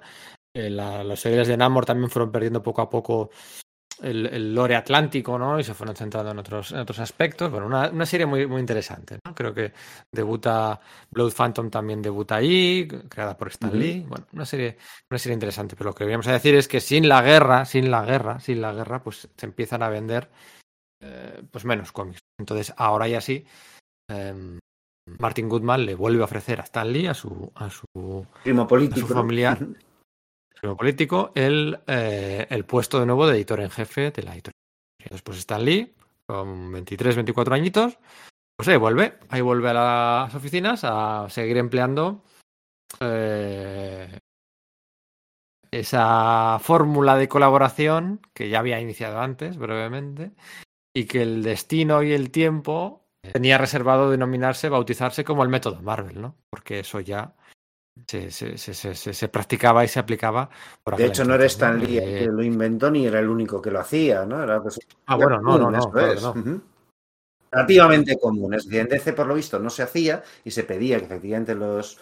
Eh, 0.53 0.69
la- 0.69 1.03
las 1.03 1.19
series 1.19 1.47
de 1.47 1.57
Namor 1.57 1.85
también 1.85 2.09
fueron 2.09 2.31
perdiendo 2.31 2.63
poco 2.63 2.81
a 2.81 2.89
poco 2.89 3.29
el, 4.01 4.25
el 4.27 4.55
lore 4.55 4.75
atlántico, 4.77 5.37
¿no? 5.37 5.59
Y 5.59 5.63
se 5.63 5.73
fueron 5.73 5.95
centrando 5.95 6.31
en 6.31 6.39
otros, 6.39 6.71
en 6.71 6.79
otros 6.79 6.99
aspectos. 6.99 7.51
Bueno, 7.51 7.67
una, 7.67 7.89
una 7.89 8.05
serie 8.05 8.25
muy, 8.25 8.47
muy 8.47 8.61
interesante, 8.61 9.19
¿no? 9.25 9.35
Creo 9.35 9.53
que 9.53 9.73
debuta 10.11 10.79
Blood 11.11 11.33
Phantom 11.33 11.69
también 11.69 12.01
debuta 12.01 12.37
ahí, 12.37 12.87
creada 13.09 13.37
por 13.37 13.49
Stan. 13.49 13.77
Lee. 13.77 14.05
Bueno, 14.07 14.25
una 14.31 14.45
serie, 14.45 14.77
una 15.11 15.17
serie 15.19 15.33
interesante. 15.33 15.75
Pero 15.75 15.89
lo 15.89 15.95
que 15.95 16.05
veníamos 16.05 16.27
a 16.27 16.33
decir 16.33 16.55
es 16.55 16.67
que 16.69 16.79
sin 16.79 17.09
la 17.09 17.21
guerra, 17.21 17.65
sin 17.65 17.91
la 17.91 18.05
guerra, 18.05 18.39
sin 18.39 18.61
la 18.61 18.71
guerra, 18.73 19.03
pues 19.03 19.27
se 19.35 19.45
empiezan 19.45 19.83
a 19.83 19.89
vender 19.89 20.29
eh, 21.01 21.43
pues 21.51 21.65
menos 21.65 21.91
cómics. 21.91 22.19
Entonces, 22.39 22.73
ahora 22.77 23.07
ya 23.07 23.21
sí, 23.21 23.45
em, 24.09 24.59
Martin 25.17 25.49
Goodman 25.49 25.85
le 25.85 25.95
vuelve 25.95 26.21
a 26.21 26.25
ofrecer 26.25 26.59
a 26.59 26.63
Stan 26.63 26.91
Lee, 26.91 27.07
a 27.07 27.13
su, 27.13 27.51
a 27.55 27.69
su 27.69 28.25
Primo 28.43 28.67
político. 28.67 29.05
A 29.05 29.07
su 29.07 29.13
familiar. 29.13 29.59
primo 30.59 30.77
político, 30.77 31.31
el, 31.35 31.79
eh, 31.87 32.47
el 32.49 32.65
puesto 32.65 32.99
de 32.99 33.05
nuevo 33.05 33.27
de 33.27 33.35
editor 33.35 33.61
en 33.61 33.69
jefe 33.69 34.11
de 34.11 34.23
la 34.23 34.33
editorial. 34.33 34.53
Después 35.09 35.37
Stan 35.39 35.63
Lee, 35.63 35.95
con 36.27 36.71
23, 36.71 37.15
24 37.15 37.55
añitos, 37.55 37.97
pues 38.55 38.67
ahí 38.67 38.77
vuelve, 38.77 39.17
ahí 39.29 39.41
vuelve 39.41 39.69
a 39.69 39.73
las 39.73 40.35
oficinas 40.35 40.81
a 40.83 41.27
seguir 41.29 41.57
empleando 41.57 42.23
eh, 42.99 44.19
esa 45.71 46.59
fórmula 46.59 47.15
de 47.15 47.29
colaboración 47.29 48.21
que 48.33 48.49
ya 48.49 48.59
había 48.59 48.81
iniciado 48.81 49.21
antes, 49.21 49.57
brevemente, 49.57 50.31
y 50.99 51.05
que 51.05 51.21
el 51.21 51.43
destino 51.43 52.03
y 52.03 52.11
el 52.13 52.29
tiempo 52.29 53.05
tenía 53.33 53.57
reservado 53.57 54.11
denominarse, 54.11 54.69
bautizarse 54.69 55.23
como 55.23 55.43
el 55.43 55.49
método 55.49 55.81
Marvel, 55.81 56.21
¿no? 56.21 56.35
Porque 56.49 56.79
eso 56.79 56.99
ya 56.99 57.33
se, 58.07 58.31
se- 58.31 58.57
se- 58.57 58.73
se- 58.95 59.27
practicaba 59.29 59.83
y 59.83 59.87
se 59.87 59.99
aplicaba. 59.99 60.49
Por 60.83 60.95
De 60.97 61.05
hecho, 61.05 61.23
no 61.23 61.35
era. 61.35 61.45
Stan 61.45 61.79
Lee 61.79 61.97
el 61.97 62.17
que 62.17 62.25
lo 62.27 62.43
inventó 62.43 62.89
ni 62.91 63.05
era 63.05 63.19
el 63.19 63.29
único 63.29 63.61
que 63.61 63.71
lo 63.71 63.79
hacía, 63.79 64.25
¿no? 64.25 64.43
Era 64.43 64.61
pues, 64.61 64.79
Ah, 65.05 65.15
bueno, 65.15 65.41
no, 65.41 65.57
no, 65.57 65.65
común, 65.65 65.71
no, 65.73 65.91
claro 65.91 66.13
es. 66.13 66.21
Relativamente 67.51 68.17
común. 68.19 68.53
Es 68.53 68.65
decir, 68.65 68.79
en 68.81 68.87
DC, 68.89 69.13
por 69.13 69.25
lo 69.27 69.33
visto, 69.33 69.57
no 69.59 69.69
se 69.69 69.83
hacía 69.83 70.23
y 70.43 70.51
se 70.51 70.63
pedía 70.63 70.99
que 70.99 71.05
efectivamente 71.05 71.55
los. 71.55 71.97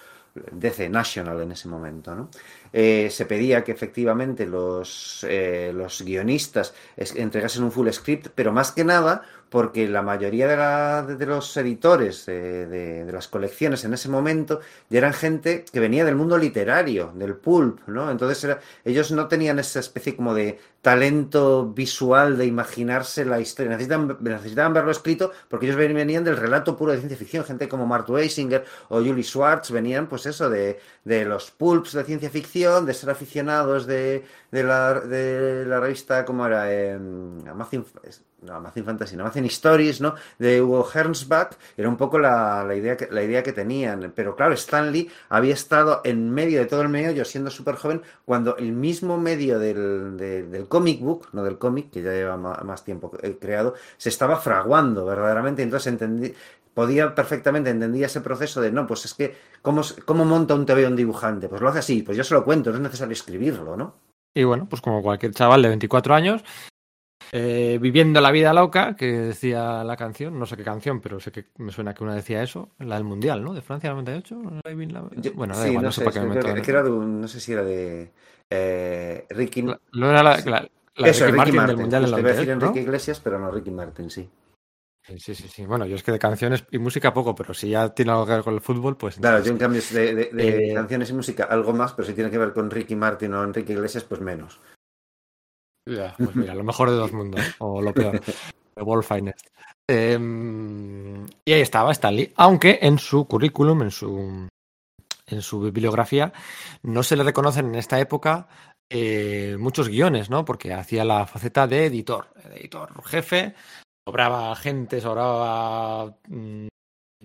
DC 0.51 0.89
National 0.89 1.41
en 1.41 1.51
ese 1.51 1.67
momento, 1.67 2.15
¿no? 2.15 2.29
Eh, 2.71 3.09
se 3.09 3.25
pedía 3.25 3.63
que 3.63 3.71
efectivamente 3.71 4.45
los, 4.45 5.25
eh, 5.27 5.71
los 5.73 6.01
guionistas 6.01 6.73
entregasen 6.95 7.63
un 7.63 7.71
full 7.71 7.89
script, 7.89 8.27
pero 8.35 8.51
más 8.51 8.71
que 8.71 8.83
nada 8.83 9.23
porque 9.49 9.87
la 9.87 10.01
mayoría 10.01 10.47
de, 10.47 10.57
la- 10.57 11.03
de 11.03 11.25
los 11.25 11.55
editores 11.57 12.25
de, 12.25 12.65
de- 12.67 13.05
de 13.05 13.11
las 13.11 13.27
colecciones 13.27 13.83
en 13.85 13.93
ese 13.93 14.09
momento 14.09 14.59
ya 14.89 14.97
eran 14.99 15.13
gente 15.13 15.63
que 15.71 15.79
venía 15.79 16.03
del 16.05 16.15
mundo 16.15 16.37
literario, 16.37 17.11
del 17.15 17.35
pulp, 17.35 17.79
¿no? 17.87 18.11
Entonces 18.11 18.43
era- 18.43 18.59
ellos 18.85 19.11
no 19.11 19.27
tenían 19.27 19.59
esa 19.59 19.79
especie 19.79 20.15
como 20.15 20.33
de 20.33 20.59
talento 20.81 21.67
visual 21.73 22.37
de 22.37 22.45
imaginarse 22.45 23.25
la 23.25 23.39
historia. 23.39 23.71
Necesitan, 23.71 24.17
necesitaban 24.21 24.73
verlo 24.73 24.91
escrito 24.91 25.31
porque 25.49 25.65
ellos 25.65 25.77
ven- 25.77 25.93
venían 25.93 26.23
del 26.23 26.37
relato 26.37 26.75
puro 26.77 26.91
de 26.91 26.97
ciencia 26.99 27.17
ficción. 27.17 27.43
Gente 27.45 27.67
como 27.69 27.85
Mark 27.85 28.09
Weisinger 28.09 28.65
o 28.89 28.97
Julie 28.99 29.23
Schwartz 29.23 29.71
venían, 29.71 30.07
pues 30.07 30.25
eso, 30.25 30.49
de, 30.49 30.79
de 31.03 31.25
los 31.25 31.51
pulps 31.51 31.93
de 31.93 32.03
ciencia 32.03 32.29
ficción, 32.29 32.85
de 32.85 32.93
ser 32.93 33.09
aficionados 33.09 33.85
de, 33.87 34.23
de, 34.51 34.63
la, 34.63 34.99
de 35.01 35.65
la 35.65 35.79
revista, 35.79 36.25
¿cómo 36.25 36.45
era? 36.45 36.71
Eh, 36.71 36.93
Amazing, 37.49 37.85
no, 38.41 38.53
Amazing 38.53 38.85
Fantasy, 38.85 39.15
no, 39.15 39.23
Amazing 39.23 39.45
Stories, 39.45 39.99
¿no? 40.01 40.13
De 40.37 40.61
Hugo 40.61 40.87
Hernsback. 40.93 41.57
Era 41.75 41.89
un 41.89 41.97
poco 41.97 42.19
la, 42.19 42.63
la 42.63 42.75
idea 42.75 42.95
que, 42.95 43.07
la 43.11 43.23
idea 43.23 43.41
que 43.43 43.51
tenían. 43.53 44.11
Pero 44.15 44.35
claro, 44.35 44.53
Stanley 44.53 45.09
había 45.29 45.53
estado 45.53 46.01
en 46.03 46.29
medio 46.31 46.59
de 46.59 46.65
todo 46.67 46.81
el 46.81 46.89
meollo, 46.89 47.25
siendo 47.25 47.49
súper 47.49 47.75
joven, 47.75 48.01
cuando 48.25 48.55
el 48.57 48.71
mismo 48.73 49.17
medio 49.17 49.57
del, 49.59 50.17
de- 50.17 50.43
del 50.43 50.67
comic 50.67 51.01
book, 51.01 51.29
no 51.33 51.43
del 51.43 51.57
cómic, 51.57 51.89
que 51.91 52.01
ya 52.01 52.11
lleva 52.11 52.37
más 52.37 52.83
tiempo 52.83 53.11
eh, 53.21 53.37
creado, 53.41 53.73
se 53.97 54.09
estaba 54.09 54.37
fraguando 54.37 55.05
verdaderamente. 55.05 55.63
Entonces 55.63 55.87
entendí, 55.87 56.33
podía 56.73 57.15
perfectamente 57.15 57.71
entendía 57.71 58.05
ese 58.05 58.21
proceso 58.21 58.61
de 58.61 58.71
no, 58.71 58.85
pues 58.85 59.05
es 59.05 59.15
que, 59.15 59.35
¿cómo, 59.63 59.81
cómo 60.05 60.25
monta 60.25 60.53
un 60.53 60.65
TV 60.67 60.85
un 60.85 60.95
dibujante? 60.95 61.49
Pues 61.49 61.59
lo 61.59 61.69
hace 61.69 61.79
así, 61.79 62.03
pues 62.03 62.15
yo 62.15 62.23
se 62.23 62.35
lo 62.35 62.45
cuento, 62.45 62.69
no 62.69 62.75
es 62.75 62.81
necesario 62.83 63.13
escribirlo, 63.13 63.75
¿no? 63.75 63.95
Y 64.35 64.43
bueno, 64.43 64.67
pues 64.69 64.81
como 64.83 65.01
cualquier 65.01 65.33
chaval 65.33 65.63
de 65.63 65.69
24 65.69 66.13
años, 66.13 66.43
eh, 67.31 67.77
viviendo 67.81 68.21
la 68.21 68.31
vida 68.31 68.53
loca, 68.53 68.95
que 68.95 69.05
decía 69.11 69.83
la 69.83 69.97
canción, 69.97 70.37
no 70.39 70.45
sé 70.45 70.55
qué 70.57 70.63
canción, 70.63 71.01
pero 71.01 71.19
sé 71.19 71.31
que 71.31 71.45
me 71.57 71.71
suena 71.71 71.93
que 71.93 72.03
una 72.03 72.15
decía 72.15 72.41
eso, 72.43 72.69
la 72.79 72.95
del 72.95 73.03
Mundial, 73.03 73.43
¿no? 73.43 73.53
De 73.53 73.61
Francia 73.61 73.89
98. 73.89 74.41
Living 74.65 74.89
la- 74.93 75.09
Yo- 75.15 75.33
Bueno, 75.33 75.55
da 75.55 75.63
sí, 75.63 75.69
igual, 75.69 75.83
no 75.83 75.87
no 75.87 75.91
sé 75.91 76.03
para 76.03 76.13
qué 76.13 76.19
me 76.27 76.39
que 76.39 76.53
que- 76.53 76.61
que 76.61 76.71
era 76.71 76.83
de 76.83 76.91
un- 76.91 77.21
no 77.21 77.27
sé 77.27 77.39
si 77.39 77.53
era 77.53 77.63
de 77.63 78.11
eh, 78.49 79.25
Ricky, 79.29 79.61
La- 79.63 79.79
No 79.91 80.09
era 80.09 80.23
la, 80.23 80.37
la- 80.45 80.67
la 80.95 81.07
eso, 81.09 81.25
Ricky 81.25 81.31
Ricky 81.31 81.35
Martin, 81.37 81.55
Martin, 81.55 81.67
del 81.67 81.77
Mundial 81.77 82.03
a 82.05 82.07
decir 82.07 82.47
98, 82.47 82.73
¿no? 82.73 82.81
Iglesias, 82.81 83.19
pero 83.23 83.39
no 83.39 83.51
Ricky 83.51 83.71
Martin, 83.71 84.09
sí. 84.09 84.29
Sí, 85.05 85.19
sí, 85.19 85.35
sí, 85.35 85.47
sí. 85.47 85.65
Bueno, 85.65 85.85
yo 85.85 85.95
es 85.95 86.03
que 86.03 86.11
de 86.11 86.19
canciones 86.19 86.65
y 86.71 86.79
música 86.79 87.13
poco, 87.13 87.33
pero 87.33 87.53
si 87.53 87.69
ya 87.69 87.89
tiene 87.93 88.11
algo 88.11 88.25
que 88.25 88.33
ver 88.33 88.43
con 88.43 88.53
el 88.55 88.61
fútbol, 88.61 88.97
pues... 88.97 89.15
Claro, 89.15 89.37
entonces- 89.37 89.49
yo 89.49 89.53
en 89.53 89.59
cambio 89.59 89.81
de, 89.91 90.15
de- 90.15 90.43
de 90.43 90.71
Eh, 90.71 90.73
canciones 90.73 91.09
y 91.09 91.13
música 91.13 91.45
algo 91.45 91.71
más, 91.73 91.93
pero 91.93 92.05
si 92.07 92.13
tiene 92.13 92.29
que 92.29 92.37
ver 92.37 92.51
con 92.53 92.69
Ricky 92.69 92.95
Martin 92.97 93.33
o 93.33 93.43
Enrique 93.43 93.71
Iglesias, 93.73 94.03
pues 94.03 94.19
menos. 94.21 94.59
Ya, 95.87 96.13
pues 96.17 96.35
mira, 96.35 96.53
lo 96.53 96.63
mejor 96.63 96.89
de 96.89 96.97
dos 96.97 97.13
mundos, 97.13 97.41
o 97.59 97.81
lo 97.81 97.93
peor, 97.93 98.19
The 98.75 98.81
World 98.81 99.05
Finest. 99.05 99.47
Em, 99.89 101.25
y 101.45 101.53
ahí 101.53 101.61
estaba 101.61 101.93
Stanley, 101.93 102.33
aunque 102.35 102.79
en 102.81 102.99
su 102.99 103.25
currículum, 103.25 103.83
en 103.83 103.91
su, 103.91 104.47
en 105.25 105.41
su 105.41 105.61
bibliografía, 105.61 106.33
no 106.83 107.03
se 107.03 107.15
le 107.15 107.23
reconocen 107.23 107.67
en 107.67 107.75
esta 107.75 107.99
época 107.99 108.47
eh, 108.89 109.55
muchos 109.57 109.87
guiones, 109.87 110.29
¿no? 110.29 110.43
Porque 110.43 110.73
hacía 110.73 111.05
la 111.05 111.25
faceta 111.25 111.67
de 111.67 111.85
editor, 111.85 112.27
editor 112.53 113.01
jefe, 113.05 113.55
sobraba 114.05 114.55
gente, 114.55 114.99
sobraba, 114.99 116.17
mm, 116.27 116.67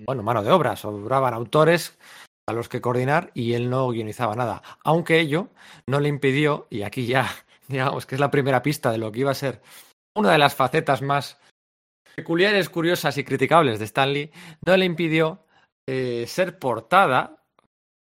bueno, 0.07 0.23
mano 0.23 0.43
de 0.45 0.53
obra, 0.53 0.77
sobraban 0.77 1.35
autores 1.35 1.99
a 2.49 2.53
los 2.53 2.69
que 2.69 2.81
coordinar 2.81 3.31
y 3.35 3.55
él 3.55 3.71
no 3.71 3.89
guionizaba 3.89 4.37
nada, 4.37 4.63
aunque 4.85 5.21
ello 5.21 5.49
no 5.89 6.01
le 6.01 6.09
impidió, 6.09 6.67
y 6.71 6.83
aquí 6.83 7.07
ya 7.07 7.29
digamos 7.73 8.07
que 8.07 8.15
es 8.15 8.21
la 8.21 8.31
primera 8.31 8.63
pista 8.63 8.91
de 8.93 8.99
lo 8.99 9.11
que 9.11 9.21
iba 9.21 9.31
a 9.31 9.35
ser 9.35 9.61
una 10.17 10.31
de 10.33 10.39
las 10.39 10.55
facetas 10.55 11.03
más 11.03 11.39
peculiares, 12.15 12.69
curiosas 12.69 13.17
y 13.19 13.25
criticables 13.25 13.79
de 13.79 13.87
Stanley, 13.87 14.31
no 14.67 14.77
le 14.77 14.85
impidió 14.85 15.45
eh, 15.89 16.25
ser 16.29 16.59
portada, 16.59 17.43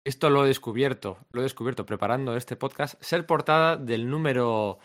esto 0.06 0.28
lo 0.30 0.44
he 0.44 0.48
descubierto, 0.48 1.18
lo 1.32 1.40
he 1.40 1.44
descubierto 1.44 1.86
preparando 1.86 2.36
este 2.36 2.56
podcast, 2.56 3.02
ser 3.02 3.24
portada 3.26 3.76
del 3.76 4.08
número 4.10 4.78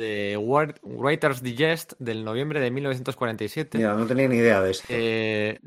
de 0.00 0.36
Word- 0.36 0.80
Writer's 0.82 1.42
Digest 1.42 1.92
del 1.98 2.24
noviembre 2.24 2.58
de 2.60 2.70
1947 2.72 3.78
Mira, 3.78 3.94
no 3.94 4.06
tenía 4.06 4.26
ni 4.26 4.36
idea 4.36 4.60
de 4.60 4.70
esto. 4.72 4.86
eh, 4.88 5.60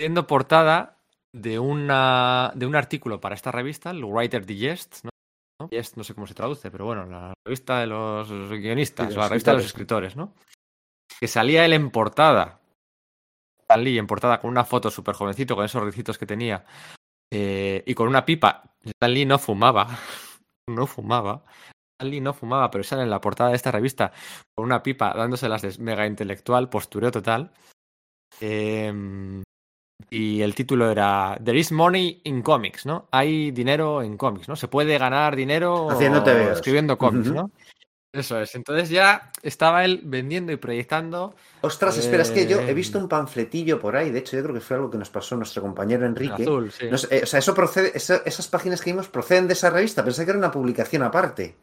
siendo 0.00 0.26
portada 0.28 0.98
de, 1.34 1.58
una, 1.58 2.52
de 2.54 2.66
un 2.66 2.76
artículo 2.76 3.20
para 3.20 3.34
esta 3.34 3.50
revista, 3.50 3.90
el 3.90 4.04
Writer 4.04 4.46
Digest, 4.46 5.04
¿no? 5.04 5.10
¿No? 5.68 5.70
Digest 5.70 5.96
no 5.96 6.04
sé 6.04 6.14
cómo 6.14 6.26
se 6.26 6.34
traduce, 6.34 6.70
pero 6.70 6.84
bueno, 6.84 7.06
la 7.06 7.34
revista 7.44 7.80
de 7.80 7.86
los 7.86 8.28
guionistas, 8.50 9.08
Sí, 9.08 9.14
de 9.14 9.18
la 9.18 9.28
revista 9.28 9.50
de 9.52 9.56
los 9.58 9.66
escritores, 9.66 10.16
¿no? 10.16 10.34
Que 11.20 11.28
salía 11.28 11.64
él 11.64 11.72
en 11.72 11.90
portada, 11.90 12.60
Stan 13.60 13.82
Lee 13.82 13.98
en 13.98 14.06
portada 14.06 14.40
con 14.40 14.50
una 14.50 14.64
foto 14.64 14.90
súper 14.90 15.14
jovencito, 15.14 15.54
con 15.54 15.64
esos 15.64 15.82
ricitos 15.82 16.16
que 16.18 16.26
tenía, 16.26 16.64
eh, 17.30 17.82
y 17.86 17.94
con 17.94 18.08
una 18.08 18.24
pipa. 18.24 18.74
Stan 18.82 19.12
Lee 19.12 19.26
no 19.26 19.38
fumaba, 19.38 19.88
no 20.68 20.86
fumaba. 20.86 21.44
Stan 21.94 22.10
Lee 22.10 22.20
no 22.20 22.32
fumaba, 22.32 22.70
pero 22.70 22.84
sale 22.84 23.02
en 23.02 23.10
la 23.10 23.20
portada 23.20 23.50
de 23.50 23.56
esta 23.56 23.72
revista 23.72 24.12
con 24.54 24.64
una 24.64 24.82
pipa 24.82 25.12
dándoselas 25.14 25.62
de 25.62 25.82
mega 25.82 26.06
intelectual, 26.06 26.70
postureo 26.70 27.10
total. 27.10 27.52
Em, 28.40 29.42
y 30.10 30.40
el 30.42 30.54
título 30.54 30.90
era 30.90 31.38
There 31.44 31.58
is 31.58 31.72
money 31.72 32.20
in 32.24 32.42
comics, 32.42 32.86
¿no? 32.86 33.08
Hay 33.10 33.50
dinero 33.50 34.02
en 34.02 34.16
cómics, 34.16 34.48
¿no? 34.48 34.56
Se 34.56 34.68
puede 34.68 34.96
ganar 34.98 35.36
dinero 35.36 35.90
Haciendo 35.90 36.24
escribiendo 36.52 36.96
cómics. 36.96 37.30
¿no? 37.30 37.50
Eso 38.12 38.40
es. 38.40 38.54
Entonces 38.54 38.88
ya 38.88 39.30
estaba 39.42 39.84
él 39.84 40.00
vendiendo 40.04 40.50
y 40.50 40.56
proyectando 40.56 41.34
Ostras, 41.60 41.98
espera, 41.98 42.22
es 42.22 42.30
que 42.30 42.46
yo 42.46 42.60
he 42.60 42.70
eh, 42.70 42.74
visto 42.74 42.98
un 42.98 43.08
panfletillo 43.08 43.78
por 43.78 43.96
ahí, 43.96 44.10
de 44.10 44.20
hecho 44.20 44.36
yo 44.36 44.42
creo 44.44 44.54
que 44.54 44.60
fue 44.60 44.76
algo 44.76 44.90
que 44.90 44.96
nos 44.96 45.10
pasó 45.10 45.36
nuestro 45.36 45.60
compañero 45.60 46.04
en 46.04 46.12
Enrique. 46.12 46.42
azul, 46.42 46.70
sí. 46.72 46.86
Eh, 46.86 47.20
o 47.22 47.26
sea, 47.26 47.38
eso 47.40 47.54
procede, 47.54 47.92
esa- 47.94 48.22
esas 48.24 48.48
páginas 48.48 48.80
que 48.80 48.92
vimos 48.92 49.08
proceden 49.08 49.46
de 49.46 49.52
esa 49.52 49.68
revista, 49.68 50.04
pensé 50.04 50.24
que 50.24 50.30
era 50.30 50.38
una 50.38 50.50
publicación 50.50 51.02
aparte. 51.02 51.56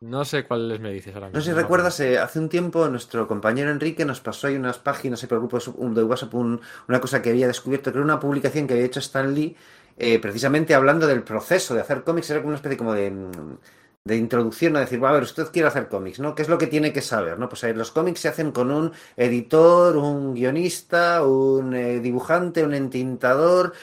No 0.00 0.24
sé 0.24 0.44
cuáles 0.46 0.80
me 0.80 0.92
dices 0.92 1.14
ahora 1.14 1.26
mismo. 1.26 1.38
No 1.38 1.44
sé 1.44 1.50
si 1.50 1.56
recuerdas, 1.56 2.00
eh, 2.00 2.18
hace 2.18 2.38
un 2.38 2.48
tiempo 2.48 2.88
nuestro 2.88 3.26
compañero 3.28 3.70
Enrique 3.70 4.04
nos 4.06 4.20
pasó 4.20 4.46
ahí 4.46 4.56
unas 4.56 4.78
páginas 4.78 5.20
por 5.26 5.36
el 5.36 5.40
grupo 5.46 5.58
de 5.58 6.02
WhatsApp, 6.04 6.34
un- 6.34 6.60
una 6.88 7.00
cosa 7.00 7.20
que 7.20 7.30
había 7.30 7.46
descubierto, 7.46 7.92
que 7.92 7.98
era 7.98 8.04
una 8.04 8.18
publicación 8.18 8.66
que 8.66 8.74
había 8.74 8.86
hecho 8.86 9.00
Stan 9.00 9.34
Lee, 9.34 9.56
eh, 9.98 10.18
precisamente 10.18 10.74
hablando 10.74 11.06
del 11.06 11.22
proceso 11.22 11.74
de 11.74 11.82
hacer 11.82 12.02
cómics, 12.02 12.30
era 12.30 12.40
como 12.40 12.48
una 12.48 12.56
especie 12.56 12.78
como 12.78 12.94
de, 12.94 13.10
mm, 13.10 13.58
de 14.04 14.16
introducción 14.16 14.74
a 14.76 14.80
decir, 14.80 15.02
"Va, 15.04 15.10
a 15.10 15.12
ver, 15.12 15.22
usted 15.24 15.48
quiere 15.52 15.68
hacer 15.68 15.88
cómics, 15.88 16.18
¿no? 16.20 16.34
¿Qué 16.34 16.40
es 16.42 16.48
lo 16.48 16.56
que 16.56 16.66
tiene 16.66 16.92
que 16.94 17.02
saber? 17.02 17.38
¿no? 17.38 17.50
Pues 17.50 17.62
eh, 17.64 17.74
los 17.74 17.90
cómics 17.92 18.20
se 18.20 18.28
hacen 18.28 18.50
con 18.52 18.70
un 18.70 18.92
editor, 19.16 19.96
un 19.98 20.34
guionista, 20.34 21.22
un 21.26 21.74
eh, 21.74 22.00
dibujante, 22.00 22.64
un 22.64 22.72
entintador. 22.74 23.74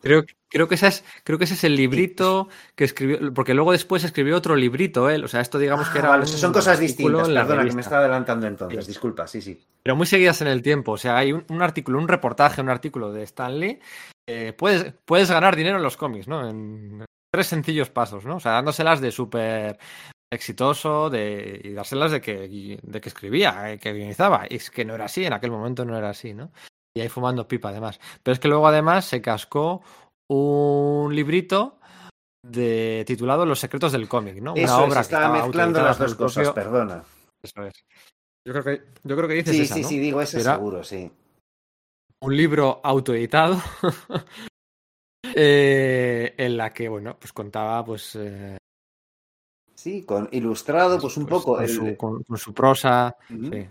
Creo, 0.00 0.24
creo, 0.54 0.68
que 0.68 0.76
ese 0.76 0.86
es, 0.86 1.04
creo 1.24 1.36
que 1.36 1.44
ese 1.44 1.54
es 1.54 1.64
el 1.64 1.76
librito 1.76 2.48
que 2.76 2.84
escribió, 2.84 3.34
porque 3.34 3.52
luego 3.52 3.72
después 3.72 4.04
escribió 4.04 4.36
otro 4.36 4.56
librito 4.56 5.10
él. 5.10 5.24
O 5.24 5.28
sea, 5.28 5.40
esto 5.42 5.58
digamos 5.58 5.88
que 5.90 5.98
Ah, 5.98 6.00
era. 6.00 6.08
vale, 6.10 6.26
son 6.26 6.52
cosas 6.52 6.78
distintas, 6.78 7.28
perdona, 7.28 7.64
que 7.66 7.72
me 7.74 7.80
estaba 7.82 8.00
adelantando 8.02 8.46
entonces, 8.46 8.84
Sí. 8.84 8.90
disculpa, 8.92 9.26
sí, 9.26 9.42
sí. 9.42 9.60
Pero 9.82 9.96
muy 9.96 10.06
seguidas 10.06 10.40
en 10.40 10.46
el 10.48 10.62
tiempo. 10.62 10.92
O 10.92 10.96
sea, 10.96 11.18
hay 11.18 11.32
un, 11.32 11.44
un 11.48 11.60
artículo, 11.60 11.98
un 11.98 12.08
reportaje, 12.08 12.60
un 12.60 12.70
artículo 12.70 13.12
de 13.12 13.24
Stanley. 13.24 13.80
eh, 14.26 14.54
puedes, 14.56 14.94
puedes 15.04 15.30
ganar 15.30 15.54
dinero 15.56 15.76
en 15.76 15.82
los 15.82 15.98
cómics, 15.98 16.26
¿no? 16.28 16.48
En 16.48 17.04
tres 17.30 17.46
sencillos 17.48 17.90
pasos, 17.90 18.24
¿no? 18.24 18.36
O 18.36 18.40
sea, 18.40 18.52
dándoselas 18.52 19.00
de 19.02 19.10
súper 19.10 19.76
exitoso 20.32 21.10
de, 21.10 21.60
y 21.62 21.72
dárselas 21.72 22.10
de 22.12 22.20
que, 22.20 22.78
de 22.82 23.00
que 23.00 23.08
escribía, 23.08 23.72
eh, 23.72 23.78
que 23.78 23.92
guionizaba. 23.92 24.46
Y 24.48 24.56
es 24.56 24.70
que 24.70 24.84
no 24.84 24.94
era 24.94 25.04
así, 25.06 25.24
en 25.24 25.32
aquel 25.32 25.50
momento 25.50 25.84
no 25.84 25.96
era 25.96 26.10
así, 26.10 26.34
¿no? 26.34 26.52
Y 26.96 27.00
ahí 27.00 27.08
fumando 27.08 27.46
pipa, 27.48 27.70
además. 27.70 28.00
Pero 28.22 28.32
es 28.32 28.38
que 28.38 28.48
luego, 28.48 28.66
además, 28.68 29.04
se 29.04 29.20
cascó 29.20 29.82
un 30.30 31.14
librito 31.14 31.78
de 32.44 33.04
titulado 33.06 33.46
Los 33.46 33.58
secretos 33.60 33.92
del 33.92 34.08
cómic, 34.08 34.36
¿no? 34.36 34.52
Una 34.52 34.62
Eso 34.62 34.78
es, 34.80 34.86
obra 34.86 34.94
que 34.96 35.00
estaba 35.02 35.24
estaba 35.26 35.42
mezclando 35.46 35.82
las 35.82 35.98
dos 35.98 36.14
cosas, 36.14 36.48
propio- 36.48 36.54
perdona. 36.54 37.04
Eso 37.42 37.62
es. 37.66 37.74
Yo 38.46 38.52
creo 38.52 38.64
que, 38.64 38.84
yo 39.04 39.16
creo 39.16 39.28
que 39.28 39.34
dices 39.34 39.56
Sí, 39.56 39.62
esa, 39.62 39.74
sí, 39.74 39.82
¿no? 39.82 39.88
sí, 39.88 39.98
digo 39.98 40.20
ese 40.20 40.40
Era- 40.40 40.54
seguro, 40.56 40.84
sí. 40.84 41.10
un 42.22 42.36
libro 42.36 42.80
autoeditado 42.84 43.56
eh, 45.34 46.34
en 46.36 46.56
la 46.56 46.72
que, 46.72 46.88
bueno, 46.88 47.16
pues 47.18 47.32
contaba, 47.32 47.84
pues, 47.84 48.14
eh, 48.16 48.56
Sí, 49.74 50.04
con 50.04 50.28
ilustrado, 50.32 50.98
pues 50.98 51.16
un 51.18 51.26
pues, 51.26 51.42
poco 51.42 51.54
con, 51.56 51.64
el, 51.64 51.68
su, 51.68 51.96
con- 51.96 52.22
con 52.22 52.38
su 52.38 52.54
prosa. 52.54 53.14
Sí. 53.28 53.68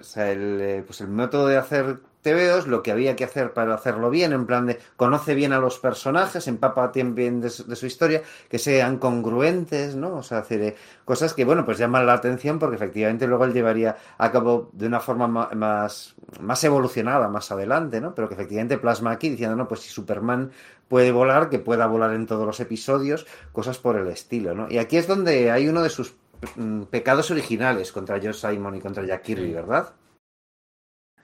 o 0.00 0.04
sea, 0.04 0.30
el, 0.32 0.60
eh, 0.60 0.82
pues 0.86 1.00
el 1.02 1.08
método 1.08 1.46
de 1.48 1.56
hacer 1.58 2.00
TVOs, 2.22 2.66
lo 2.68 2.82
que 2.82 2.92
había 2.92 3.16
que 3.16 3.24
hacer 3.24 3.52
para 3.52 3.74
hacerlo 3.74 4.08
bien, 4.08 4.32
en 4.32 4.46
plan 4.46 4.66
de 4.66 4.78
conoce 4.96 5.34
bien 5.34 5.52
a 5.52 5.58
los 5.58 5.78
personajes, 5.78 6.46
empapa 6.48 6.92
bien 6.94 7.40
de 7.40 7.50
su, 7.50 7.64
de 7.66 7.76
su 7.76 7.86
historia, 7.86 8.22
que 8.48 8.58
sean 8.58 8.98
congruentes, 8.98 9.96
¿no? 9.96 10.14
O 10.16 10.22
sea, 10.22 10.38
hacer 10.38 10.62
eh, 10.62 10.76
cosas 11.04 11.34
que, 11.34 11.44
bueno, 11.44 11.64
pues 11.64 11.78
llaman 11.78 12.06
la 12.06 12.12
atención 12.14 12.58
porque 12.58 12.76
efectivamente 12.76 13.26
luego 13.26 13.44
él 13.44 13.52
llevaría 13.52 13.96
a 14.18 14.30
cabo 14.30 14.70
de 14.72 14.86
una 14.86 15.00
forma 15.00 15.26
ma- 15.26 15.50
más, 15.54 16.14
más 16.40 16.62
evolucionada 16.64 17.28
más 17.28 17.50
adelante, 17.50 18.00
¿no? 18.00 18.14
Pero 18.14 18.28
que 18.28 18.34
efectivamente 18.34 18.78
plasma 18.78 19.10
aquí 19.10 19.28
diciendo, 19.28 19.56
no, 19.56 19.66
pues 19.68 19.80
si 19.80 19.88
Superman 19.90 20.50
puede 20.88 21.10
volar, 21.10 21.48
que 21.48 21.58
pueda 21.58 21.86
volar 21.86 22.12
en 22.12 22.26
todos 22.26 22.46
los 22.46 22.60
episodios, 22.60 23.26
cosas 23.52 23.78
por 23.78 23.96
el 23.96 24.06
estilo, 24.08 24.54
¿no? 24.54 24.68
Y 24.70 24.78
aquí 24.78 24.96
es 24.96 25.06
donde 25.06 25.50
hay 25.50 25.66
uno 25.68 25.82
de 25.82 25.90
sus 25.90 26.14
mm, 26.56 26.82
pecados 26.82 27.30
originales 27.30 27.90
contra 27.92 28.20
Joe 28.22 28.32
Simon 28.34 28.76
y 28.76 28.80
contra 28.80 29.04
Jack 29.04 29.22
Kirby. 29.22 29.52
¿verdad? 29.52 29.90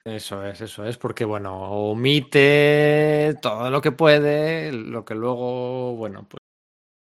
Eso 0.08 0.44
es, 0.44 0.60
eso 0.60 0.84
es, 0.84 0.96
porque 0.96 1.24
bueno, 1.24 1.54
omite 1.90 3.34
todo 3.42 3.70
lo 3.70 3.80
que 3.80 3.92
puede, 3.92 4.72
lo 4.72 5.04
que 5.04 5.14
luego, 5.14 5.94
bueno, 5.96 6.26
pues, 6.28 6.38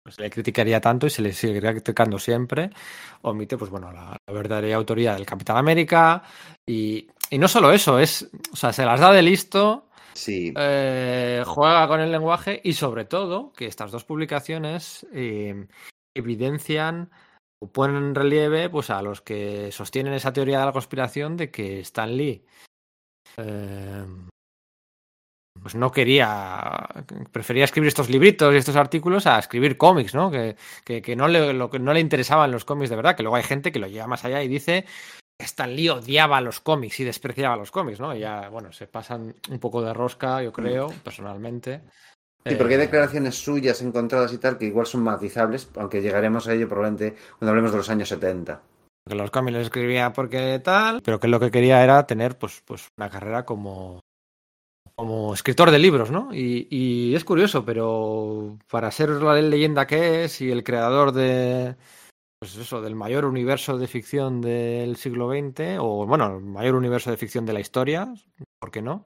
pues 0.03 0.15
se 0.17 0.23
le 0.23 0.31
criticaría 0.31 0.81
tanto 0.81 1.07
y 1.07 1.11
se 1.11 1.23
le 1.23 1.33
seguiría 1.33 1.73
criticando 1.73 2.19
siempre. 2.19 2.71
Omite, 3.23 3.57
pues 3.57 3.71
bueno, 3.71 3.93
la, 3.93 4.17
la 4.27 4.33
verdadera 4.33 4.77
autoría 4.77 5.15
del 5.15 5.27
Capitán 5.27 5.57
América. 5.57 6.23
Y, 6.67 7.09
y 7.31 7.39
no 7.39 7.49
solo 7.49 7.73
eso, 7.73 7.99
es, 7.99 8.29
o 8.53 8.57
sea, 8.57 8.73
se 8.73 8.85
las 8.85 9.01
da 9.01 9.13
de 9.13 9.23
listo, 9.23 9.89
Sí. 10.15 10.53
eh, 10.57 11.45
juega 11.47 11.87
con 11.87 12.01
el 12.01 12.11
lenguaje 12.11 12.61
y 12.65 12.73
sobre 12.73 13.05
todo 13.05 13.53
que 13.53 13.67
estas 13.67 13.93
dos 13.93 14.05
publicaciones 14.05 15.07
eh, 15.13 15.67
evidencian 16.17 17.11
o 17.61 17.71
ponen 17.71 17.97
en 17.97 18.15
relieve 18.15 18.69
pues 18.69 18.91
a 18.91 19.03
los 19.03 19.21
que 19.21 19.71
sostienen 19.71 20.15
esa 20.15 20.33
teoría 20.33 20.61
de 20.61 20.67
la 20.67 20.73
conspiración 20.73 21.37
de 21.37 21.51
que 21.51 21.81
Stan 21.81 22.17
Lee 22.17 22.45
eh, 23.37 24.05
pues 25.61 25.75
no 25.75 25.91
quería 25.91 26.89
prefería 27.33 27.65
escribir 27.65 27.89
estos 27.89 28.09
libritos 28.09 28.55
y 28.55 28.59
estos 28.59 28.77
artículos 28.77 29.27
a 29.27 29.39
escribir 29.39 29.77
cómics, 29.77 30.15
¿no? 30.15 30.31
Que, 30.31 30.57
que, 30.85 31.03
que 31.03 31.17
no 31.17 31.27
le 31.29 31.53
lo 31.53 31.69
que 31.71 31.81
no 31.81 31.93
le 31.93 32.01
interesaban 32.01 32.51
los 32.53 32.65
cómics 32.65 32.91
de 32.91 32.97
verdad, 32.97 33.17
que 33.17 33.23
luego 33.25 33.37
hay 33.37 33.43
gente 33.43 33.73
que 33.73 33.81
lo 33.81 33.89
lleva 33.89 34.07
más 34.07 34.25
allá 34.25 34.43
y 34.43 34.49
dice 34.49 34.85
que 35.39 35.45
Stan 35.47 35.75
Lee 35.75 35.89
odiaba 35.91 36.41
los 36.41 36.61
cómics 36.61 37.01
y 37.01 37.05
despreciaba 37.05 37.57
los 37.57 37.71
cómics, 37.73 38.01
¿no? 38.01 38.15
Y 38.15 38.21
ya, 38.21 38.49
bueno, 38.51 38.73
se 38.73 38.87
pasan 38.87 39.35
un 39.51 39.59
poco 39.61 39.83
de 39.83 39.95
rosca, 39.95 40.43
yo 40.43 40.53
creo, 40.53 41.01
personalmente. 41.03 41.83
Sí, 42.49 42.57
porque 42.57 42.75
hay 42.75 42.81
Eh, 42.81 42.83
declaraciones 42.83 43.37
suyas 43.37 43.83
encontradas 43.83 44.33
y 44.33 44.39
tal 44.39 44.59
que 44.59 44.65
igual 44.67 44.87
son 44.87 45.03
matizables, 45.03 45.71
aunque 45.77 46.01
llegaremos 46.03 46.49
a 46.49 46.55
ello 46.55 46.69
probablemente 46.69 47.17
cuando 47.39 47.51
hablemos 47.51 47.71
de 47.73 47.77
los 47.79 47.91
años 47.91 48.09
70. 48.09 48.63
Que 49.09 49.15
los 49.15 49.31
cómics 49.31 49.57
los 49.57 49.65
escribía 49.65 50.13
porque 50.13 50.61
tal, 50.63 51.03
pero 51.03 51.19
que 51.19 51.29
lo 51.29 51.41
que 51.41 51.51
quería 51.51 51.83
era 51.83 52.07
tener 52.07 52.39
pues, 52.39 52.63
pues 52.65 52.89
una 52.97 53.11
carrera 53.11 53.45
como, 53.45 54.01
como 54.95 55.35
escritor 55.35 55.71
de 55.71 55.79
libros, 55.79 56.11
¿no? 56.11 56.29
Y, 56.33 56.69
y 56.71 57.15
es 57.15 57.25
curioso, 57.25 57.65
pero 57.65 58.59
para 58.71 58.91
ser 58.91 59.11
la 59.11 59.35
leyenda 59.41 59.87
que 59.87 60.25
es 60.25 60.41
y 60.41 60.51
el 60.51 60.65
creador 60.65 61.13
de 61.13 61.77
pues 62.39 62.57
eso, 62.57 62.81
del 62.81 62.95
mayor 62.95 63.25
universo 63.25 63.79
de 63.79 63.89
ficción 63.89 64.41
del 64.41 64.97
siglo 64.97 65.29
XX, 65.29 65.79
o 65.81 66.07
bueno, 66.07 66.37
el 66.37 66.45
mayor 66.45 66.77
universo 66.77 67.11
de 67.11 67.17
ficción 67.17 67.45
de 67.45 67.53
la 67.53 67.61
historia, 67.61 68.15
¿por 68.61 68.71
qué 68.71 68.81
no? 68.81 69.05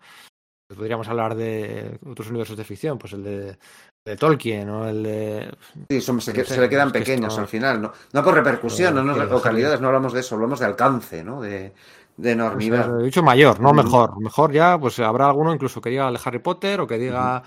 Pues 0.68 0.76
podríamos 0.78 1.08
hablar 1.08 1.34
de 1.34 1.98
otros 2.04 2.28
universos 2.28 2.58
de 2.58 2.64
ficción, 2.64 2.98
pues 2.98 3.14
el 3.14 3.24
de, 3.24 3.58
de 4.04 4.16
Tolkien 4.16 4.68
o 4.68 4.88
el 4.88 5.02
de 5.02 5.54
Sí, 5.88 6.00
son- 6.00 6.20
se, 6.20 6.32
No 6.32 6.34
que- 6.34 6.44
sé, 6.44 6.54
se 6.54 6.60
le 6.60 6.68
quedan 6.68 6.90
pequeños 6.90 7.28
esto- 7.32 7.40
al 7.42 7.48
final, 7.48 7.80
¿no? 7.80 7.92
No 8.12 8.24
por 8.24 8.34
repercusión, 8.34 8.92
Eh, 8.92 8.96
no, 8.96 9.04
no, 9.04 9.14
sí, 9.14 9.20
o 9.30 9.36
sí. 9.38 9.42
calidades, 9.44 9.80
no 9.80 9.88
hablamos 9.88 10.12
de 10.12 10.20
eso, 10.20 10.34
hablamos 10.34 10.58
de 10.60 10.66
alcance, 10.66 11.22
¿no? 11.22 11.40
De, 11.40 11.50
de 11.50 11.72
Pues, 12.16 12.32
enormidad. 12.32 13.00
he 13.00 13.04
dicho 13.04 13.22
mayor, 13.22 13.60
no 13.60 13.72
mejor. 13.72 14.20
Mejor 14.20 14.52
ya, 14.52 14.78
pues 14.78 14.98
habrá 14.98 15.26
alguno 15.26 15.54
incluso 15.54 15.80
que 15.80 15.90
diga 15.90 16.08
el 16.08 16.18
Harry 16.24 16.40
Potter 16.40 16.80
o 16.80 16.86
que 16.86 16.98
diga, 16.98 17.42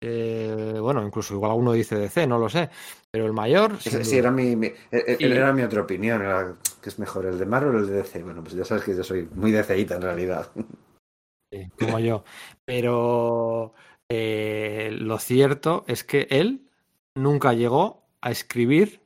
eh, 0.00 0.76
bueno, 0.80 1.04
incluso 1.06 1.34
igual 1.34 1.52
alguno 1.52 1.72
dice 1.72 1.96
DC, 1.96 2.26
no 2.26 2.38
lo 2.38 2.48
sé. 2.48 2.70
Pero 3.12 3.26
el 3.26 3.32
mayor, 3.32 3.74
Ese- 3.84 4.04
sí, 4.04 4.18
era 4.18 4.30
mi, 4.30 4.56
mi- 4.56 4.66
e- 4.66 4.74
e- 4.90 5.16
Y- 5.18 5.24
era 5.32 5.52
mi 5.52 5.62
otra 5.62 5.82
opinión, 5.82 6.22
era 6.22 6.54
que 6.82 6.88
es 6.88 6.98
mejor 6.98 7.26
el 7.26 7.38
de 7.38 7.46
Marvel 7.46 7.76
o 7.76 7.78
el 7.78 7.86
de 7.86 7.92
DC. 8.02 8.22
Bueno, 8.22 8.42
pues 8.42 8.54
ya 8.54 8.64
sabes 8.64 8.82
que 8.84 8.96
yo 8.96 9.04
soy 9.04 9.28
muy 9.34 9.52
DCita 9.52 9.96
en 9.96 10.02
realidad. 10.02 10.48
Sí, 11.52 11.68
como 11.78 11.98
yo. 11.98 12.22
Pero 12.64 13.74
eh, 14.10 14.90
lo 14.92 15.18
cierto 15.18 15.84
es 15.86 16.02
que 16.02 16.26
él 16.30 16.68
nunca 17.14 17.52
llegó 17.52 18.08
a 18.20 18.32
escribir 18.32 19.02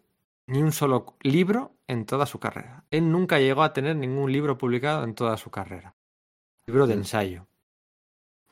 ni 0.47 0.63
un 0.63 0.73
solo 0.73 1.15
libro 1.21 1.73
en 1.87 2.07
toda 2.07 2.25
su 2.25 2.41
carrera. 2.41 2.85
Él 2.91 3.13
nunca 3.13 3.39
llegó 3.39 3.63
a 3.63 3.75
tener 3.75 3.97
ningún 3.97 4.33
libro 4.33 4.57
publicado 4.57 5.05
en 5.05 5.15
toda 5.15 5.37
su 5.37 5.51
carrera. 5.51 5.95
Libro 6.67 6.87
de 6.87 6.95
ensayo. 6.95 7.47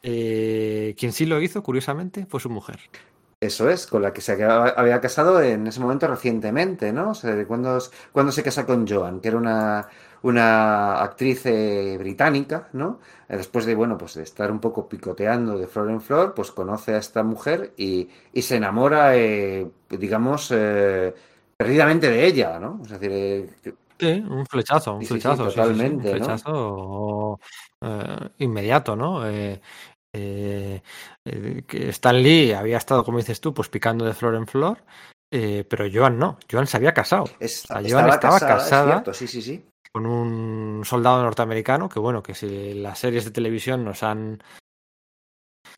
Eh, 0.03 0.95
quien 0.99 1.12
sí 1.12 1.24
lo 1.24 1.41
hizo, 1.41 1.62
curiosamente, 1.62 2.27
fue 2.27 2.39
su 2.39 2.51
mujer. 2.51 2.81
Eso 3.41 3.70
es, 3.70 3.87
con 3.87 4.03
la 4.03 4.12
que 4.12 4.20
se 4.20 4.33
había 4.45 5.01
casado 5.01 5.41
en 5.41 5.66
ese 5.66 5.81
momento 5.81 6.07
recientemente, 6.07 6.93
¿no? 6.93 7.11
O 7.11 7.15
sea, 7.15 7.47
cuando 7.47 7.81
se 8.31 8.43
casa 8.43 8.66
con 8.66 8.87
Joan, 8.87 9.20
que 9.20 9.29
era 9.29 9.39
una, 9.39 9.89
una 10.23 11.01
actriz 11.03 11.47
eh, 11.47 11.97
británica, 11.99 12.69
¿no? 12.73 13.01
Eh, 13.28 13.36
Después 13.36 13.65
de, 13.66 13.74
bueno, 13.74 13.99
pues 13.99 14.15
de 14.15 14.23
estar 14.23 14.51
un 14.53 14.61
poco 14.61 14.89
picoteando 14.89 15.59
de 15.59 15.66
flor 15.66 15.90
en 15.90 16.01
flor, 16.01 16.35
pues 16.35 16.51
conoce 16.53 16.94
a 16.94 16.99
esta 16.99 17.23
mujer 17.23 17.73
y, 17.77 18.09
y 18.32 18.43
se 18.43 18.57
enamora, 18.57 19.16
eh, 19.16 19.69
digamos, 19.90 20.51
eh, 20.55 21.15
perdidamente 21.57 22.09
de 22.11 22.27
ella, 22.27 22.59
¿no? 22.59 22.81
Es 22.85 22.90
decir, 22.90 23.11
eh, 23.12 23.51
Sí, 23.99 24.24
un 24.28 24.44
flechazo, 24.47 24.94
un 24.94 25.03
Sí, 25.03 25.07
flechazo, 25.07 25.49
sí, 25.49 25.55
totalmente, 25.57 26.11
un 26.11 26.16
flechazo 26.16 27.39
inmediato, 28.39 28.97
¿no? 28.97 29.28
Eh, 29.28 29.61
que 31.66 31.89
Stan 31.89 32.23
Lee 32.23 32.53
había 32.53 32.77
estado, 32.78 33.05
como 33.05 33.19
dices 33.19 33.40
tú, 33.40 33.55
pues 33.55 33.69
picando 33.69 34.05
de 34.05 34.12
flor 34.12 34.35
en 34.35 34.47
flor, 34.47 34.78
eh, 35.31 35.65
pero 35.69 35.86
Joan 35.93 36.19
no, 36.19 36.39
Joan 36.51 36.66
se 36.66 36.77
había 36.77 36.93
casado 36.93 37.24
es- 37.40 37.62
sea, 37.62 37.77
Joan 37.77 38.09
estaba 38.09 38.36
estaba 38.36 38.40
casada, 38.40 39.15
sí, 39.15 39.27
sí, 39.27 39.40
sí. 39.43 39.65
Con 39.93 40.06
un 40.06 40.85
soldado 40.85 41.23
norteamericano, 41.23 41.89
que 41.89 42.01
bueno, 42.01 42.23
que 42.23 42.35
si 42.35 42.74
las 42.74 42.98
series 42.98 43.24
de 43.24 43.31
televisión 43.31 43.85
nos 43.85 44.02
han 44.02 44.43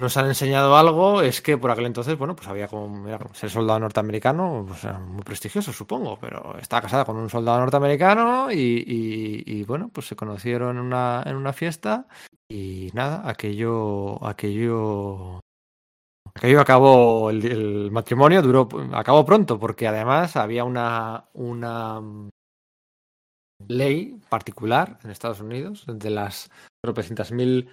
nos 0.00 0.16
han 0.16 0.26
enseñado 0.26 0.76
algo, 0.76 1.22
es 1.22 1.40
que 1.40 1.56
por 1.56 1.70
aquel 1.70 1.86
entonces, 1.86 2.18
bueno, 2.18 2.34
pues 2.34 2.48
había 2.48 2.66
como 2.66 3.06
ser 3.32 3.48
soldado 3.50 3.78
norteamericano, 3.80 4.64
pues 4.66 4.82
era 4.84 4.98
muy 4.98 5.22
prestigioso, 5.22 5.72
supongo, 5.72 6.18
pero 6.20 6.56
estaba 6.58 6.82
casada 6.82 7.04
con 7.04 7.16
un 7.16 7.30
soldado 7.30 7.60
norteamericano 7.60 8.50
y, 8.50 8.82
y- 9.46 9.64
bueno, 9.64 9.90
pues 9.92 10.06
se 10.08 10.16
conocieron 10.16 10.76
en 10.78 10.82
una, 10.82 11.22
en 11.26 11.36
una 11.36 11.52
fiesta 11.52 12.06
y 12.48 12.90
nada, 12.92 13.22
aquello, 13.28 14.24
aquello, 14.26 15.40
aquello 16.34 16.60
acabó, 16.60 17.30
el, 17.30 17.44
el 17.46 17.90
matrimonio 17.92 18.42
duró, 18.42 18.68
acabó 18.94 19.24
pronto, 19.24 19.58
porque 19.58 19.88
además 19.88 20.36
había 20.36 20.64
una, 20.64 21.26
una 21.34 22.00
ley 23.68 24.20
particular 24.28 24.98
en 25.05 25.10
Estados 25.10 25.40
Unidos, 25.40 25.85
de 25.86 26.10
las 26.10 26.51
tropecientas 26.82 27.32
mil 27.32 27.68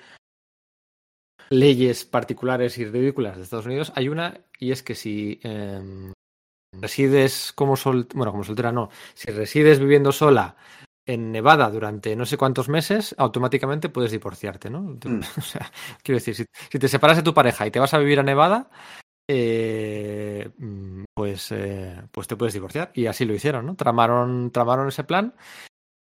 leyes 1.50 2.06
particulares 2.06 2.78
y 2.78 2.86
ridículas 2.86 3.38
de 3.38 3.44
Estados 3.44 3.66
Unidos, 3.66 3.92
hay 3.96 4.10
una 4.10 4.40
y 4.58 4.72
es 4.72 4.84
que 4.84 4.96
si 4.96 5.40
eh, 5.44 6.14
resides 6.80 7.52
como 7.54 7.76
sol, 7.76 8.08
bueno, 8.14 8.32
como 8.32 8.44
soltera 8.44 8.72
no, 8.72 8.90
si 9.14 9.32
resides 9.32 9.80
viviendo 9.80 10.12
sola 10.12 10.56
en 11.06 11.32
Nevada 11.32 11.70
durante 11.70 12.16
no 12.16 12.26
sé 12.26 12.38
cuántos 12.38 12.70
meses, 12.70 13.14
automáticamente 13.18 13.90
puedes 13.90 14.12
divorciarte, 14.12 14.70
¿no? 14.70 14.82
Mm. 14.82 15.22
O 15.38 15.42
sea, 15.42 15.72
quiero 16.04 16.20
decir, 16.20 16.36
si, 16.36 16.46
si 16.72 16.80
te 16.80 16.88
separas 16.88 17.18
de 17.18 17.24
tu 17.24 17.34
pareja 17.34 17.68
y 17.68 17.72
te 17.72 17.80
vas 17.80 17.94
a 17.94 17.98
vivir 17.98 18.20
a 18.20 18.24
Nevada, 18.24 18.70
eh, 19.28 20.50
mm, 20.58 21.04
pues, 21.14 21.52
eh, 21.52 22.02
pues 22.12 22.28
te 22.28 22.36
puedes 22.36 22.54
divorciar. 22.54 22.92
Y 22.94 23.06
así 23.06 23.26
lo 23.26 23.34
hicieron, 23.34 23.66
¿no? 23.66 23.76
Tramaron, 23.76 24.52
tramaron 24.52 24.88
ese 24.88 25.04
plan. 25.04 25.34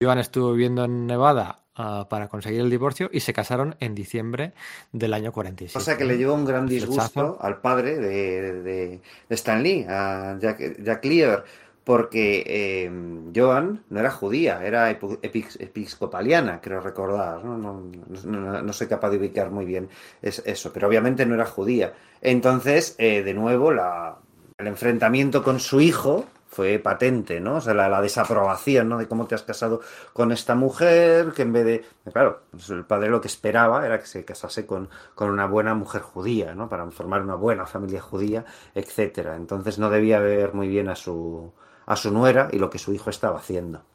Joan 0.01 0.19
estuvo 0.19 0.51
viviendo 0.53 0.83
en 0.85 1.05
Nevada 1.07 1.59
ah, 1.75 2.07
para 2.09 2.27
conseguir 2.27 2.61
el 2.61 2.69
divorcio 2.69 3.09
y 3.13 3.19
se 3.19 3.33
casaron 3.33 3.75
en 3.79 3.93
diciembre 3.95 4.53
del 4.91 5.13
año 5.13 5.31
47. 5.31 5.77
O 5.77 5.81
sea 5.81 5.97
que 5.97 6.05
le 6.05 6.17
llevó 6.17 6.33
un 6.33 6.45
gran 6.45 6.67
disgusto 6.67 7.37
al 7.39 7.61
padre 7.61 7.97
de, 7.97 8.53
de, 8.63 8.99
de 9.29 9.35
Stan 9.35 9.61
Lee, 9.61 9.85
a 9.87 10.37
Jack, 10.39 10.81
Jack 10.83 11.05
Lear, 11.05 11.43
porque 11.83 12.43
eh, 12.45 12.91
Joan 13.35 13.83
no 13.89 13.99
era 13.99 14.11
judía, 14.11 14.63
era 14.63 14.89
episcopaliana, 14.91 16.61
creo 16.61 16.79
recordar. 16.81 17.43
¿no? 17.43 17.57
No, 17.57 17.81
no- 18.23 18.39
no- 18.39 18.61
no 18.61 18.73
soy 18.73 18.87
capaz 18.87 19.09
de 19.09 19.17
ubicar 19.17 19.51
muy 19.51 19.65
bien 19.65 19.89
es- 20.21 20.43
eso, 20.45 20.71
pero 20.73 20.87
obviamente 20.87 21.25
no 21.25 21.35
era 21.35 21.45
judía. 21.45 21.93
Entonces, 22.21 22.95
eh, 22.97 23.23
de 23.23 23.33
nuevo, 23.33 23.71
la, 23.71 24.15
el 24.57 24.67
enfrentamiento 24.67 25.43
con 25.43 25.59
su 25.59 25.81
hijo 25.81 26.25
fue 26.51 26.79
patente, 26.79 27.39
¿no? 27.39 27.55
O 27.55 27.61
sea, 27.61 27.73
la, 27.73 27.87
la 27.87 28.01
desaprobación, 28.01 28.89
¿no? 28.89 28.97
De 28.97 29.07
cómo 29.07 29.25
te 29.25 29.35
has 29.35 29.43
casado 29.43 29.79
con 30.11 30.33
esta 30.33 30.53
mujer, 30.53 31.31
que 31.31 31.43
en 31.43 31.53
vez 31.53 31.65
de... 31.65 31.85
Claro, 32.11 32.41
pues 32.51 32.69
el 32.69 32.83
padre 32.83 33.09
lo 33.09 33.21
que 33.21 33.29
esperaba 33.29 33.85
era 33.85 33.99
que 33.99 34.05
se 34.05 34.25
casase 34.25 34.65
con, 34.65 34.89
con 35.15 35.29
una 35.29 35.47
buena 35.47 35.73
mujer 35.75 36.01
judía, 36.01 36.53
¿no? 36.53 36.67
Para 36.67 36.91
formar 36.91 37.21
una 37.21 37.35
buena 37.35 37.65
familia 37.65 38.01
judía, 38.01 38.43
etcétera. 38.75 39.37
Entonces 39.37 39.79
no 39.79 39.89
debía 39.89 40.19
ver 40.19 40.53
muy 40.53 40.67
bien 40.67 40.89
a 40.89 40.95
su, 40.97 41.53
a 41.85 41.95
su 41.95 42.11
nuera 42.11 42.49
y 42.51 42.59
lo 42.59 42.69
que 42.69 42.79
su 42.79 42.91
hijo 42.93 43.09
estaba 43.09 43.39
haciendo. 43.39 43.85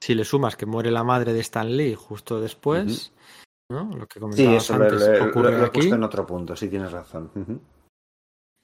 Si 0.00 0.14
le 0.16 0.24
sumas 0.24 0.56
que 0.56 0.66
muere 0.66 0.90
la 0.90 1.04
madre 1.04 1.32
de 1.32 1.40
Stan 1.40 1.76
Lee 1.76 1.94
justo 1.94 2.40
después, 2.40 3.12
¿no? 3.70 3.84
Lo 3.96 4.06
que 4.08 4.14
Sí, 4.14 4.20
comentabas 4.20 4.64
eso 4.64 4.78
lo, 4.78 4.84
antes 4.84 5.00
lo- 5.00 5.14
lo- 5.50 5.62
he 5.62 5.66
aquí. 5.66 5.74
puesto 5.80 5.94
en 5.94 6.02
otro 6.02 6.26
punto, 6.26 6.56
sí 6.56 6.68
tienes 6.68 6.90
razón. 6.90 7.30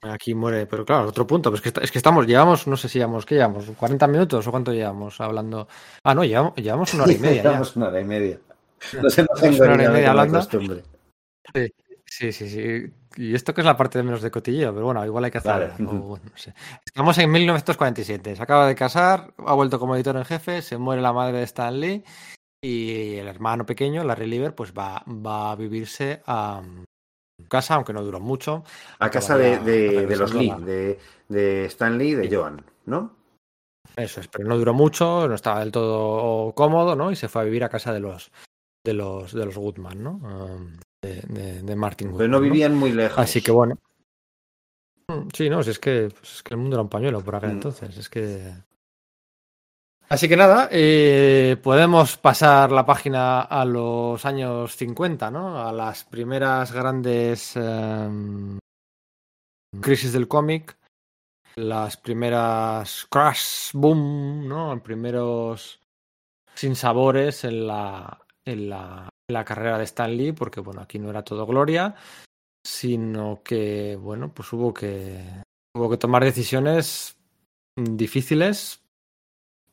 Aquí 0.01 0.35
muere, 0.35 0.67
pero 0.67 0.85
claro, 0.85 1.07
otro 1.07 1.25
punto, 1.25 1.49
pues 1.49 1.61
que, 1.61 1.69
es 1.81 1.91
que 1.91 1.97
estamos, 1.97 2.27
llevamos, 2.27 2.67
no 2.67 2.77
sé 2.77 2.87
si 2.87 2.99
llevamos, 2.99 3.25
¿qué 3.25 3.35
llevamos? 3.35 3.67
¿40 3.67 4.07
minutos 4.07 4.45
o 4.45 4.51
cuánto 4.51 4.71
llevamos 4.71 5.19
hablando? 5.19 5.67
Ah, 6.03 6.13
no, 6.13 6.23
llevamos, 6.23 6.55
llevamos 6.55 6.93
una 6.93 7.03
hora 7.03 7.13
y 7.13 7.17
media. 7.19 7.43
Llevamos 7.43 7.75
una 7.75 7.87
hora 7.87 8.01
y 8.01 8.05
media. 8.05 8.39
Nos 9.01 9.17
hemos 9.17 9.41
Llevamos 9.41 9.59
una 9.59 9.73
hora 9.73 9.83
y 9.83 9.87
media 9.89 10.09
hablando. 10.11 10.37
costumbre. 10.37 10.83
Sí, 12.05 12.31
sí, 12.31 12.47
sí. 12.49 12.93
Y 13.17 13.33
esto 13.33 13.53
que 13.53 13.61
es 13.61 13.65
la 13.65 13.75
parte 13.75 13.97
de 13.97 14.03
menos 14.03 14.21
de 14.21 14.29
cotilleo, 14.29 14.71
pero 14.71 14.85
bueno, 14.85 15.03
igual 15.03 15.25
hay 15.25 15.31
que 15.31 15.39
Vale. 15.39 15.65
hacer. 15.65 15.81
no 15.81 16.19
sé. 16.35 16.53
Estamos 16.85 17.17
en 17.17 17.31
1947, 17.31 18.35
se 18.35 18.43
acaba 18.43 18.67
de 18.67 18.75
casar, 18.75 19.33
ha 19.45 19.53
vuelto 19.53 19.79
como 19.79 19.95
editor 19.95 20.15
en 20.15 20.25
jefe, 20.25 20.61
se 20.61 20.77
muere 20.77 21.01
la 21.01 21.11
madre 21.11 21.39
de 21.39 21.43
Stan 21.43 21.77
Lee 21.79 22.03
y 22.61 23.15
el 23.15 23.27
hermano 23.27 23.65
pequeño, 23.65 24.03
Larry 24.03 24.27
Lieber, 24.27 24.53
pues 24.53 24.71
va, 24.73 25.03
va 25.07 25.51
a 25.51 25.55
vivirse 25.55 26.21
a 26.27 26.61
casa, 27.47 27.75
aunque 27.75 27.93
no 27.93 28.03
duró 28.03 28.19
mucho. 28.19 28.63
A 28.99 29.09
casa 29.09 29.37
de, 29.37 29.59
de- 29.59 30.15
los 30.17 30.33
Lee, 30.33 30.53
de, 30.65 30.99
de 31.29 31.65
Stan 31.65 31.97
Lee 31.97 32.13
de 32.15 32.29
Sí. 32.29 32.35
Joan, 32.35 32.63
¿no? 32.85 33.15
Eso 33.95 34.19
es, 34.21 34.27
pero 34.27 34.47
no 34.47 34.57
duró 34.57 34.73
mucho, 34.73 35.27
no 35.27 35.33
estaba 35.35 35.61
del 35.61 35.71
todo 35.71 36.51
cómodo, 36.53 36.95
¿no? 36.95 37.11
Y 37.11 37.15
se 37.15 37.27
fue 37.29 37.41
a 37.41 37.45
vivir 37.45 37.63
a 37.63 37.69
casa 37.69 37.93
de 37.93 37.99
los 37.99 38.31
de 38.85 38.93
los 38.93 39.33
de 39.33 39.45
los 39.45 39.57
Goodman, 39.57 40.03
¿no? 40.03 40.19
De, 41.01 41.21
de- 41.63 41.75
Martin 41.75 42.07
Pero 42.07 42.17
Goodman. 42.17 42.31
no 42.31 42.39
vivían 42.41 42.75
muy 42.75 42.91
lejos. 42.91 43.17
Así 43.19 43.41
que 43.41 43.51
bueno. 43.51 43.75
Mm, 45.09 45.29
Sí, 45.33 45.49
no, 45.49 45.63
si 45.63 45.69
es 45.71 45.79
que, 45.79 46.09
pues 46.17 46.35
es 46.35 46.43
que 46.43 46.53
el 46.53 46.59
mundo 46.59 46.75
era 46.75 46.83
un 46.83 46.89
pañuelo 46.89 47.21
por 47.21 47.35
aquel 47.35 47.49
Mm. 47.51 47.53
entonces. 47.53 47.97
Es 47.97 48.09
que. 48.09 48.53
Así 50.09 50.29
que 50.29 50.37
nada, 50.37 50.69
eh, 50.71 51.57
podemos 51.61 52.15
pasar 52.15 52.71
la 52.71 52.85
página 52.85 53.41
a 53.41 53.65
los 53.65 54.25
años 54.25 54.73
50, 54.77 55.29
¿no? 55.29 55.67
A 55.67 55.73
las 55.73 56.05
primeras 56.05 56.71
grandes 56.71 57.57
em, 57.57 58.57
crisis 59.81 60.13
del 60.13 60.29
cómic, 60.29 60.77
las 61.57 61.97
primeras 61.97 63.05
crash 63.11 63.71
boom, 63.73 64.47
¿no? 64.47 64.81
Primeros 64.81 65.81
sinsabores 66.55 67.43
en 67.43 67.67
la, 67.67 68.17
en 68.45 68.69
la, 68.69 69.09
en 69.27 69.33
la 69.33 69.43
carrera 69.43 69.77
de 69.77 69.83
Stan 69.83 70.15
Lee, 70.15 70.31
porque 70.31 70.61
bueno, 70.61 70.79
aquí 70.79 70.99
no 70.99 71.09
era 71.09 71.23
todo 71.23 71.45
gloria, 71.45 71.95
sino 72.65 73.41
que, 73.43 73.97
bueno, 73.97 74.31
pues 74.33 74.53
hubo 74.53 74.73
que, 74.73 75.21
hubo 75.75 75.89
que 75.89 75.97
tomar 75.97 76.23
decisiones 76.23 77.17
difíciles 77.75 78.86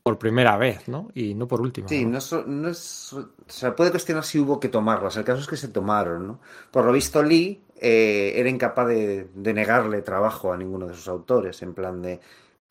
por 0.05 0.19
primera 0.21 0.57
vez, 0.57 0.89
¿no? 0.89 1.09
Y 1.15 1.35
no 1.35 1.49
por 1.49 1.61
última. 1.61 1.89
Sí, 1.89 2.05
¿no? 2.05 2.13
no, 2.13 2.21
so- 2.21 2.45
no 2.47 2.69
es, 2.69 3.15
se 3.49 3.73
puede 3.73 3.91
cuestionar 3.91 4.25
si 4.25 4.39
hubo 4.39 4.59
que 4.61 4.69
tomarlas. 4.69 5.17
El 5.17 5.25
caso 5.25 5.41
es 5.41 5.47
que 5.49 5.57
se 5.57 5.69
tomaron, 5.69 6.27
¿no? 6.27 6.41
Por 6.71 6.85
lo 6.87 6.93
visto, 6.93 7.23
Lee 7.23 7.63
eh, 7.77 8.33
era 8.37 8.49
incapaz 8.49 8.89
de, 8.89 9.29
de 9.35 9.55
negarle 9.55 10.03
trabajo 10.03 10.53
a 10.53 10.57
ninguno 10.57 10.87
de 10.87 10.95
sus 10.95 11.09
autores, 11.09 11.63
en 11.63 11.75
plan 11.75 12.01
de, 12.03 12.21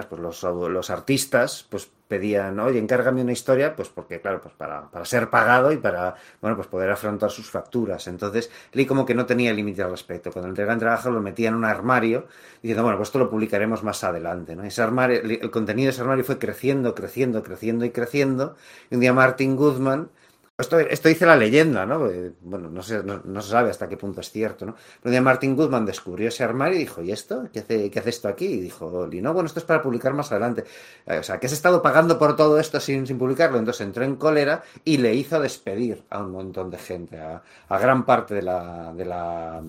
pues 0.09 0.21
los, 0.21 0.43
los 0.43 0.89
artistas, 0.89 1.65
pues 1.69 1.91
pedían, 2.13 2.59
oye, 2.59 2.77
encárgame 2.77 3.23
una 3.23 3.31
historia, 3.31 3.75
pues 3.75 3.89
porque, 3.89 4.21
claro, 4.21 4.39
pues 4.39 4.53
para, 4.53 4.91
para 4.91 5.03
ser 5.03 5.31
pagado 5.31 5.71
y 5.71 5.77
para, 5.77 6.13
bueno, 6.41 6.55
pues 6.55 6.67
poder 6.67 6.91
afrontar 6.91 7.31
sus 7.31 7.49
facturas. 7.49 8.07
Entonces, 8.07 8.51
Lee 8.73 8.85
como 8.85 9.03
que 9.03 9.15
no 9.15 9.25
tenía 9.25 9.51
límite 9.51 9.81
al 9.81 9.89
respecto. 9.89 10.31
Cuando 10.31 10.49
entregaban 10.49 10.77
trabajo 10.77 11.09
lo 11.09 11.21
metía 11.21 11.49
en 11.49 11.55
un 11.55 11.65
armario 11.65 12.27
diciendo, 12.61 12.83
bueno, 12.83 12.99
pues 12.99 13.09
esto 13.09 13.17
lo 13.17 13.31
publicaremos 13.31 13.81
más 13.81 14.03
adelante, 14.03 14.55
¿no? 14.55 14.63
Ese 14.63 14.83
armario, 14.83 15.21
el 15.23 15.49
contenido 15.49 15.87
de 15.87 15.89
ese 15.89 16.01
armario 16.01 16.23
fue 16.23 16.37
creciendo, 16.37 16.93
creciendo, 16.93 17.41
creciendo 17.41 17.83
y 17.83 17.89
creciendo. 17.89 18.55
Y 18.91 18.95
un 18.95 19.01
día 19.01 19.11
Martin 19.11 19.55
Goodman, 19.55 20.11
esto, 20.57 20.79
esto 20.79 21.09
dice 21.09 21.25
la 21.25 21.35
leyenda, 21.35 21.85
¿no? 21.85 21.99
Porque, 21.99 22.31
Bueno, 22.41 22.69
no 22.69 22.83
se, 22.83 23.03
no, 23.03 23.41
se 23.41 23.49
sabe 23.49 23.71
hasta 23.71 23.89
qué 23.89 23.97
punto 23.97 24.21
es 24.21 24.29
cierto, 24.31 24.65
¿no? 24.65 24.75
Un 25.03 25.11
día 25.11 25.21
Martin 25.21 25.55
Goodman 25.55 25.85
descubrió 25.85 26.27
ese 26.27 26.43
armario 26.43 26.75
y 26.75 26.79
dijo, 26.79 27.01
¿y 27.01 27.11
esto? 27.11 27.49
¿Qué 27.51 27.59
hace, 27.59 27.89
qué 27.89 27.99
hace 27.99 28.09
esto 28.11 28.27
aquí? 28.27 28.45
Y 28.45 28.61
dijo, 28.61 29.07
no, 29.11 29.33
bueno, 29.33 29.47
esto 29.47 29.59
es 29.59 29.65
para 29.65 29.81
publicar 29.81 30.13
más 30.13 30.31
adelante. 30.31 30.63
Eh, 31.07 31.17
O 31.17 31.23
sea, 31.23 31.39
que 31.39 31.47
has 31.47 31.53
estado 31.53 31.81
pagando 31.81 32.19
por 32.19 32.35
todo 32.35 32.59
esto 32.59 32.79
sin, 32.79 33.07
sin 33.07 33.17
publicarlo. 33.17 33.57
Entonces 33.57 33.81
entró 33.85 34.03
en 34.03 34.15
cólera 34.15 34.63
y 34.85 34.97
le 34.97 35.13
hizo 35.15 35.39
despedir 35.39 36.03
a 36.09 36.19
un 36.23 36.31
montón 36.31 36.69
de 36.69 36.77
gente, 36.77 37.19
a, 37.19 37.41
a 37.69 37.79
gran 37.79 38.05
parte 38.05 38.35
de 38.35 38.41
la, 38.43 38.93
de 38.93 39.05
la 39.05 39.61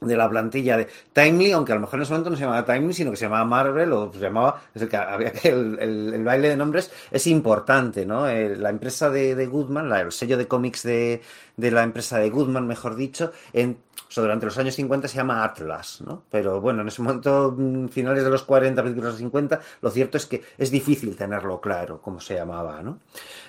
de 0.00 0.16
la 0.16 0.28
plantilla 0.28 0.76
de 0.76 0.88
Timely, 1.12 1.52
aunque 1.52 1.72
a 1.72 1.74
lo 1.76 1.80
mejor 1.82 1.98
en 1.98 2.02
ese 2.02 2.12
momento 2.12 2.30
no 2.30 2.36
se 2.36 2.42
llamaba 2.42 2.64
Timely, 2.64 2.92
sino 2.92 3.10
que 3.10 3.16
se 3.16 3.24
llamaba 3.24 3.44
Marvel 3.44 3.92
o 3.92 4.12
se 4.12 4.20
llamaba, 4.20 4.60
es 4.74 4.82
el 4.82 4.88
que 4.88 4.96
había 4.96 5.32
que 5.32 5.48
el, 5.48 5.78
el- 5.80 6.14
el 6.14 6.24
baile 6.24 6.50
de 6.50 6.56
nombres 6.56 6.90
es 7.10 7.26
importante, 7.26 8.04
¿no? 8.04 8.28
Eh, 8.28 8.56
la 8.56 8.70
empresa 8.70 9.08
de, 9.10 9.34
de 9.34 9.46
Goodman, 9.46 9.88
la- 9.88 10.00
el 10.02 10.12
sello 10.12 10.36
de 10.36 10.46
cómics 10.46 10.82
de, 10.82 11.22
de 11.56 11.70
la 11.70 11.82
empresa 11.82 12.18
de 12.18 12.28
Goodman, 12.30 12.66
mejor 12.66 12.94
dicho, 12.96 13.32
en, 13.52 13.78
durante 14.14 14.46
los 14.46 14.56
años 14.58 14.74
50 14.74 15.08
se 15.08 15.16
llama 15.16 15.42
Atlas, 15.44 16.00
¿no? 16.06 16.22
Pero 16.30 16.60
bueno, 16.60 16.82
en 16.82 16.88
ese 16.88 17.02
momento, 17.02 17.54
mm, 17.56 17.88
finales 17.88 18.22
de 18.24 18.30
los 18.30 18.42
40, 18.44 18.82
principios 18.82 19.04
de 19.06 19.10
los 19.12 19.18
50, 19.18 19.60
lo 19.82 19.90
cierto 19.90 20.16
es 20.18 20.26
que 20.26 20.42
es 20.58 20.70
difícil 20.70 21.16
tenerlo 21.16 21.60
claro 21.60 22.00
cómo 22.00 22.20
se 22.20 22.34
llamaba, 22.34 22.82
¿no? 22.82 22.98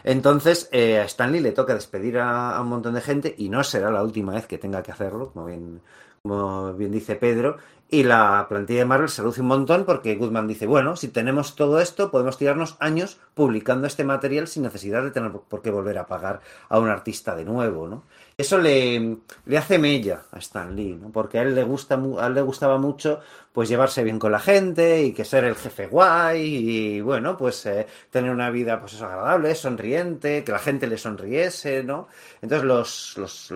Entonces, 0.03 0.69
eh, 0.72 0.99
a 0.99 1.03
Stanley 1.06 1.41
le 1.41 1.52
toca 1.52 1.74
despedir 1.74 2.18
a, 2.19 2.56
a 2.57 2.61
un 2.61 2.69
montón 2.69 2.94
de 2.94 3.02
gente 3.02 3.34
y 3.38 3.49
no 3.49 3.64
será 3.64 3.91
la 3.91 4.03
última 4.03 4.34
vez 4.34 4.48
que 4.48 4.57
tenga 4.57 4.82
que 4.84 4.91
hacerlo, 4.91 5.32
como 5.34 5.45
bien, 5.48 5.82
como 6.27 6.73
bien 6.73 6.91
dice 6.91 7.15
Pedro. 7.15 7.57
Y 7.89 8.03
la 8.03 8.47
plantilla 8.49 8.79
de 8.79 8.85
Marvel 8.85 9.07
se 9.07 9.21
reduce 9.21 9.39
un 9.39 9.47
montón 9.47 9.85
porque 9.85 10.15
Goodman 10.15 10.45
dice, 10.45 10.67
bueno, 10.67 10.97
si 10.97 11.07
tenemos 11.07 11.55
todo 11.55 11.79
esto, 11.79 12.11
podemos 12.11 12.37
tirarnos 12.37 12.75
años 12.81 13.17
publicando 13.33 13.87
este 13.87 14.03
material 14.03 14.47
sin 14.49 14.63
necesidad 14.63 15.03
de 15.03 15.11
tener 15.11 15.31
por 15.31 15.61
qué 15.61 15.71
volver 15.71 15.97
a 15.97 16.05
pagar 16.05 16.41
a 16.67 16.79
un 16.79 16.89
artista 16.89 17.33
de 17.33 17.45
nuevo, 17.45 17.87
¿no? 17.87 18.03
Eso 18.37 18.57
le, 18.57 19.19
le 19.45 19.57
hace 19.57 19.79
mella 19.79 20.23
a 20.31 20.39
Stan 20.39 20.75
Lee, 20.75 20.99
¿no? 21.01 21.11
Porque 21.11 21.39
a 21.39 21.43
él 21.43 21.55
le 21.55 21.63
gusta, 21.63 21.95
a 22.19 22.27
él 22.27 22.33
le 22.33 22.41
gustaba 22.41 22.77
mucho 22.77 23.21
pues 23.57 23.69
llevarse 23.69 24.03
bien 24.03 24.19
con 24.19 24.31
la 24.31 24.39
gente 24.39 25.01
y 25.01 25.13
que 25.13 25.25
ser 25.25 25.43
el 25.43 25.55
jefe 25.55 25.88
guay 25.88 26.39
y 26.43 27.01
bueno, 27.01 27.35
pues 27.35 27.65
eh, 27.65 27.88
tener 28.11 28.29
una 28.29 28.51
vida 28.51 28.79
pues 28.79 28.93
eso, 28.93 29.07
agradable, 29.07 29.55
sonriente, 29.55 30.43
que 30.43 30.51
la 30.51 30.59
gente 30.59 30.85
le 30.85 30.99
sonriese, 30.99 31.84
¿no? 31.84 32.07
Entonces 32.39 32.67
los, 32.67 33.17
los, 33.17 33.49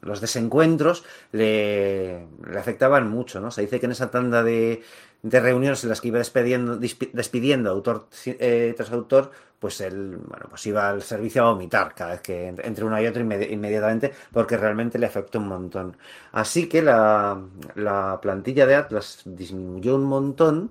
los, 0.00 0.20
desencuentros 0.20 1.04
le, 1.30 2.26
le 2.44 2.58
afectaban 2.58 3.08
mucho, 3.08 3.40
¿no? 3.40 3.52
Se 3.52 3.60
dice 3.60 3.78
que 3.78 3.86
en 3.86 3.92
esa 3.92 4.10
tanda 4.10 4.42
de, 4.42 4.82
de 5.22 5.40
reuniones 5.40 5.82
en 5.84 5.90
las 5.90 6.00
que 6.00 6.08
iba 6.08 6.18
despidiendo, 6.18 6.78
despidiendo 7.12 7.70
autor 7.70 8.08
eh, 8.26 8.74
tras 8.76 8.92
autor, 8.92 9.30
pues 9.58 9.80
él, 9.80 10.16
bueno, 10.18 10.46
pues 10.50 10.64
iba 10.66 10.88
al 10.88 11.02
servicio 11.02 11.42
a 11.44 11.50
vomitar 11.52 11.94
cada 11.94 12.12
vez 12.12 12.20
que 12.20 12.48
ent- 12.52 12.60
entre 12.64 12.84
una 12.84 13.02
y 13.02 13.06
inmedi- 13.06 13.50
inmediatamente, 13.50 14.12
porque 14.32 14.56
realmente 14.56 14.98
le 14.98 15.06
afectó 15.06 15.38
un 15.40 15.48
montón. 15.48 15.96
Así 16.32 16.68
que 16.68 16.82
la, 16.82 17.40
la 17.74 18.20
plantilla 18.22 18.66
de 18.66 18.76
Atlas 18.76 19.22
disminuyó 19.24 19.96
un 19.96 20.04
montón. 20.04 20.70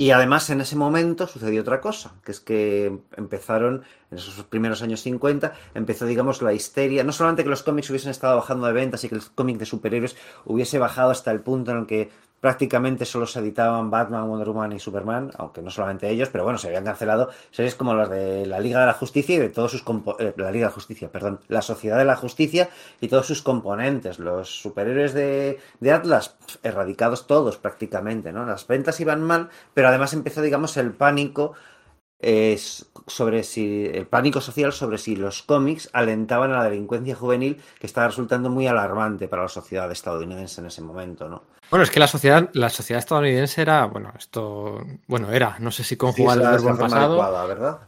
Y 0.00 0.12
además 0.12 0.48
en 0.50 0.60
ese 0.60 0.76
momento 0.76 1.26
sucedió 1.26 1.60
otra 1.62 1.80
cosa, 1.80 2.12
que 2.24 2.30
es 2.30 2.38
que 2.38 3.00
empezaron, 3.16 3.82
en 4.12 4.18
esos 4.18 4.44
primeros 4.44 4.80
años 4.80 5.00
50, 5.02 5.54
empezó, 5.74 6.06
digamos, 6.06 6.40
la 6.40 6.52
histeria. 6.52 7.02
No 7.02 7.10
solamente 7.10 7.42
que 7.42 7.50
los 7.50 7.64
cómics 7.64 7.90
hubiesen 7.90 8.12
estado 8.12 8.36
bajando 8.36 8.68
de 8.68 8.74
ventas 8.74 9.02
y 9.02 9.08
que 9.08 9.16
el 9.16 9.22
cómic 9.34 9.58
de 9.58 9.66
superhéroes 9.66 10.16
hubiese 10.44 10.78
bajado 10.78 11.10
hasta 11.10 11.32
el 11.32 11.40
punto 11.40 11.72
en 11.72 11.78
el 11.78 11.86
que 11.86 12.10
prácticamente 12.40 13.04
solo 13.04 13.26
se 13.26 13.40
editaban 13.40 13.90
Batman, 13.90 14.28
Wonder 14.28 14.48
Woman 14.48 14.72
y 14.72 14.78
Superman, 14.78 15.30
aunque 15.36 15.62
no 15.62 15.70
solamente 15.70 16.08
ellos, 16.08 16.28
pero 16.30 16.44
bueno, 16.44 16.58
se 16.58 16.68
habían 16.68 16.84
cancelado 16.84 17.30
series 17.50 17.74
como 17.74 17.94
las 17.94 18.08
de 18.10 18.46
la 18.46 18.60
Liga 18.60 18.80
de 18.80 18.86
la 18.86 18.92
Justicia 18.92 19.36
y 19.36 19.38
de 19.38 19.48
todos 19.48 19.72
sus 19.72 19.84
eh, 20.18 20.34
la 20.36 20.50
Liga 20.50 20.66
de 20.66 20.70
la 20.70 20.74
Justicia, 20.74 21.10
perdón, 21.10 21.40
la 21.48 21.62
Sociedad 21.62 21.98
de 21.98 22.04
la 22.04 22.16
Justicia 22.16 22.68
y 23.00 23.08
todos 23.08 23.26
sus 23.26 23.42
componentes, 23.42 24.18
los 24.18 24.60
superhéroes 24.60 25.14
de, 25.14 25.58
de 25.80 25.92
Atlas, 25.92 26.36
erradicados 26.62 27.26
todos 27.26 27.56
prácticamente, 27.56 28.32
¿no? 28.32 28.44
Las 28.46 28.66
ventas 28.66 29.00
iban 29.00 29.22
mal, 29.22 29.48
pero 29.74 29.88
además 29.88 30.12
empezó, 30.12 30.42
digamos, 30.42 30.76
el 30.76 30.92
pánico 30.92 31.54
es 32.20 32.90
sobre 33.06 33.44
si 33.44 33.86
el 33.86 34.06
pánico 34.06 34.40
social 34.40 34.72
sobre 34.72 34.98
si 34.98 35.14
los 35.14 35.42
cómics 35.42 35.88
alentaban 35.92 36.50
a 36.50 36.58
la 36.58 36.64
delincuencia 36.64 37.14
juvenil 37.14 37.62
que 37.78 37.86
estaba 37.86 38.08
resultando 38.08 38.50
muy 38.50 38.66
alarmante 38.66 39.28
para 39.28 39.42
la 39.42 39.48
sociedad 39.48 39.90
estadounidense 39.90 40.60
en 40.60 40.66
ese 40.66 40.82
momento, 40.82 41.28
¿no? 41.28 41.42
Bueno, 41.70 41.82
es 41.84 41.90
que 41.90 42.00
la 42.00 42.06
sociedad, 42.08 42.48
la 42.54 42.70
sociedad 42.70 42.98
estadounidense 42.98 43.60
era, 43.60 43.84
bueno, 43.86 44.12
esto, 44.18 44.80
bueno, 45.06 45.30
era, 45.32 45.56
no 45.58 45.70
sé 45.70 45.84
si 45.84 45.96
conjugar 45.96 46.38
Sí, 46.38 46.44
el 46.44 46.50
verbo 46.50 46.70
en 46.70 46.78
pasado. 46.78 47.04
adecuada, 47.22 47.46
¿verdad? 47.46 47.78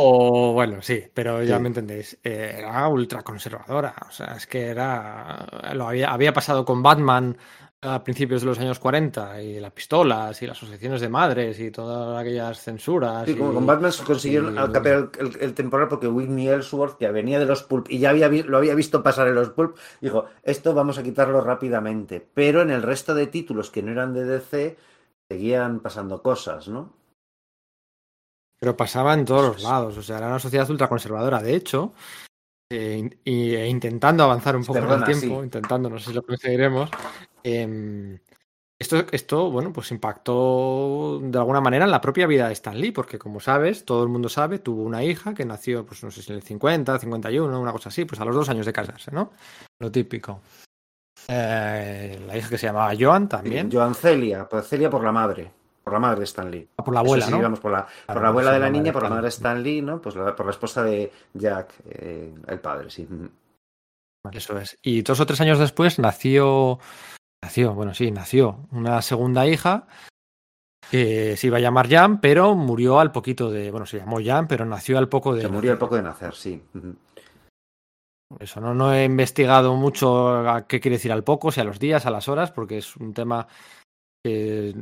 O 0.00 0.52
bueno, 0.52 0.80
sí, 0.80 1.04
pero 1.12 1.42
ya 1.42 1.56
Sí. 1.56 1.62
me 1.62 1.68
entendéis. 1.68 2.18
eh, 2.22 2.54
era 2.58 2.86
ultra 2.88 3.22
conservadora. 3.22 3.94
O 4.08 4.12
sea, 4.12 4.34
es 4.36 4.46
que 4.46 4.66
era. 4.68 5.46
Lo 5.74 5.88
había, 5.88 6.12
había 6.12 6.32
pasado 6.32 6.64
con 6.64 6.82
Batman 6.82 7.36
a 7.80 8.02
principios 8.02 8.40
de 8.42 8.46
los 8.48 8.58
años 8.58 8.80
40 8.80 9.40
y 9.40 9.60
las 9.60 9.70
pistolas 9.72 10.42
y 10.42 10.46
las 10.48 10.56
asociaciones 10.56 11.00
de 11.00 11.08
madres 11.08 11.60
y 11.60 11.70
todas 11.70 12.20
aquellas 12.20 12.60
censuras. 12.60 13.24
Sí, 13.28 13.36
como 13.36 13.52
y- 13.52 13.54
con 13.54 13.66
Batman 13.66 13.92
consiguieron 14.04 14.54
y- 14.54 14.58
el, 14.58 15.10
el- 15.18 15.36
el 15.40 15.54
temporal 15.54 15.86
porque 15.86 16.08
Whitney 16.08 16.48
Ellsworth, 16.48 16.98
que 16.98 17.08
venía 17.12 17.38
de 17.38 17.46
los 17.46 17.62
Pulp 17.62 17.86
y 17.88 18.00
ya 18.00 18.10
había, 18.10 18.28
lo 18.28 18.56
había 18.58 18.74
visto 18.74 19.02
pasar 19.02 19.28
en 19.28 19.36
los 19.36 19.50
Pulp, 19.50 19.76
dijo, 20.00 20.26
esto 20.42 20.74
vamos 20.74 20.98
a 20.98 21.04
quitarlo 21.04 21.40
rápidamente. 21.40 22.26
Pero 22.34 22.62
en 22.62 22.70
el 22.70 22.82
resto 22.82 23.14
de 23.14 23.28
títulos 23.28 23.70
que 23.70 23.82
no 23.82 23.92
eran 23.92 24.12
de 24.12 24.24
DC, 24.24 24.76
seguían 25.30 25.78
pasando 25.80 26.20
cosas, 26.20 26.66
¿no? 26.66 26.92
Pero 28.60 28.76
pasaba 28.76 29.14
en 29.14 29.24
todos 29.24 29.54
los 29.54 29.62
lados. 29.62 29.96
O 29.96 30.02
sea, 30.02 30.18
era 30.18 30.26
una 30.26 30.40
sociedad 30.40 30.68
ultra 30.68 30.88
conservadora. 30.88 31.40
De 31.40 31.54
hecho, 31.54 31.92
eh, 32.72 33.08
e 33.24 33.68
intentando 33.68 34.24
avanzar 34.24 34.56
un 34.56 34.64
poco 34.64 34.80
Perdona, 34.80 35.06
en 35.06 35.12
el 35.12 35.18
tiempo, 35.20 35.38
sí. 35.40 35.44
intentando, 35.44 35.88
no 35.88 35.98
sé 36.00 36.06
si 36.06 36.12
lo 36.14 36.22
conseguiremos. 36.22 36.90
Em, 37.42 38.18
esto, 38.80 39.04
esto, 39.10 39.50
bueno, 39.50 39.72
pues 39.72 39.90
impactó 39.90 41.18
de 41.22 41.38
alguna 41.38 41.60
manera 41.60 41.84
en 41.84 41.90
la 41.90 42.00
propia 42.00 42.26
vida 42.26 42.46
de 42.46 42.52
Stan 42.52 42.78
Lee, 42.80 42.92
porque 42.92 43.18
como 43.18 43.40
sabes, 43.40 43.84
todo 43.84 44.02
el 44.04 44.08
mundo 44.08 44.28
sabe, 44.28 44.58
tuvo 44.60 44.82
una 44.84 45.02
hija 45.02 45.34
que 45.34 45.44
nació, 45.44 45.84
pues 45.84 46.04
no 46.04 46.10
sé 46.10 46.22
si 46.22 46.30
en 46.30 46.36
el 46.36 46.42
50, 46.42 46.98
51, 46.98 47.60
una 47.60 47.72
cosa 47.72 47.88
así, 47.88 48.04
pues 48.04 48.20
a 48.20 48.24
los 48.24 48.34
dos 48.36 48.48
años 48.48 48.66
de 48.66 48.72
casarse, 48.72 49.10
¿no? 49.10 49.32
Lo 49.80 49.90
típico. 49.90 50.40
Eh, 51.26 52.20
la 52.26 52.36
hija 52.36 52.48
que 52.48 52.58
se 52.58 52.66
llamaba 52.66 52.92
Joan 52.98 53.28
también, 53.28 53.68
Joan 53.70 53.94
Celia, 53.94 54.48
pues 54.48 54.66
Celia 54.68 54.88
por 54.88 55.02
la 55.02 55.12
madre, 55.12 55.50
por 55.82 55.92
la 55.92 55.98
madre 55.98 56.20
de 56.20 56.24
Stan 56.24 56.48
Lee. 56.50 56.68
por 56.76 56.94
la 56.94 57.00
abuela, 57.00 57.26
sí, 57.26 57.32
¿no? 57.32 57.42
vamos, 57.42 57.60
por 57.60 57.72
la, 57.72 57.86
por 58.06 58.22
la 58.22 58.28
abuela 58.28 58.52
de 58.52 58.58
la 58.60 58.70
niña, 58.70 58.92
por 58.92 59.02
la 59.02 59.10
madre 59.10 59.22
de. 59.24 59.28
Stan 59.28 59.62
Lee, 59.62 59.82
¿no? 59.82 60.00
Pues 60.00 60.14
la- 60.14 60.34
por 60.36 60.46
la 60.46 60.52
esposa 60.52 60.84
de 60.84 61.12
Jack, 61.34 61.74
eh, 61.90 62.32
el 62.46 62.60
padre, 62.60 62.90
sí. 62.90 63.06
Eso 64.32 64.58
es. 64.58 64.78
Y 64.82 65.02
dos 65.02 65.20
o 65.20 65.26
tres 65.26 65.40
años 65.40 65.58
después 65.58 65.98
nació, 65.98 66.78
nació, 67.42 67.74
bueno, 67.74 67.94
sí, 67.94 68.10
nació 68.10 68.66
una 68.72 69.00
segunda 69.02 69.46
hija 69.46 69.86
que 70.90 71.36
se 71.36 71.46
iba 71.48 71.58
a 71.58 71.60
llamar 71.60 71.88
Jan, 71.88 72.20
pero 72.20 72.54
murió 72.54 72.98
al 73.00 73.12
poquito 73.12 73.50
de, 73.50 73.70
bueno, 73.70 73.86
se 73.86 73.98
llamó 73.98 74.18
Jan, 74.24 74.48
pero 74.48 74.64
nació 74.64 74.98
al 74.98 75.08
poco 75.08 75.34
de. 75.34 75.42
Se 75.42 75.48
murió 75.48 75.72
al 75.72 75.78
poco 75.78 75.96
de 75.96 76.02
nacer, 76.02 76.34
sí. 76.34 76.62
Eso 78.38 78.60
no, 78.60 78.74
no 78.74 78.92
he 78.92 79.04
investigado 79.04 79.74
mucho 79.74 80.48
a 80.48 80.66
qué 80.66 80.80
quiere 80.80 80.96
decir 80.96 81.12
al 81.12 81.24
poco, 81.24 81.50
si 81.50 81.60
a 81.60 81.64
los 81.64 81.78
días, 81.78 82.04
a 82.06 82.10
las 82.10 82.28
horas, 82.28 82.52
porque 82.52 82.78
es 82.78 82.96
un 82.96 83.14
tema 83.14 83.46
que 84.22 84.74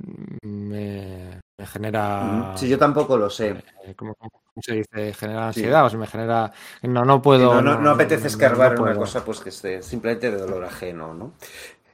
me, 0.45 1.41
me 1.61 1.67
genera. 1.67 2.55
Sí, 2.57 2.69
yo 2.69 2.79
tampoco 2.79 3.17
lo 3.17 3.31
sé. 3.31 3.63
eh, 3.85 3.95
¿cómo, 3.95 4.15
cómo 4.17 4.33
se 4.61 4.75
dice? 4.75 5.13
Genera 5.15 5.53
Sí. 5.53 5.61
ansiedad, 5.61 5.85
o 5.87 5.91
sea, 5.91 5.99
me 5.99 6.07
genera. 6.07 6.53
No, 6.83 7.05
no 7.05 7.23
puedo. 7.23 7.55
no, 7.55 7.63
no, 7.63 7.81
no 7.81 7.91
apetece 7.91 8.27
escarbar 8.29 8.81
una 8.81 8.95
cosa 8.97 9.25
pues 9.25 9.41
que 9.41 9.51
esté 9.51 9.83
simplemente 9.83 10.31
de 10.31 10.39
dolor 10.39 10.65
ajeno, 10.65 11.15
¿no? 11.15 11.33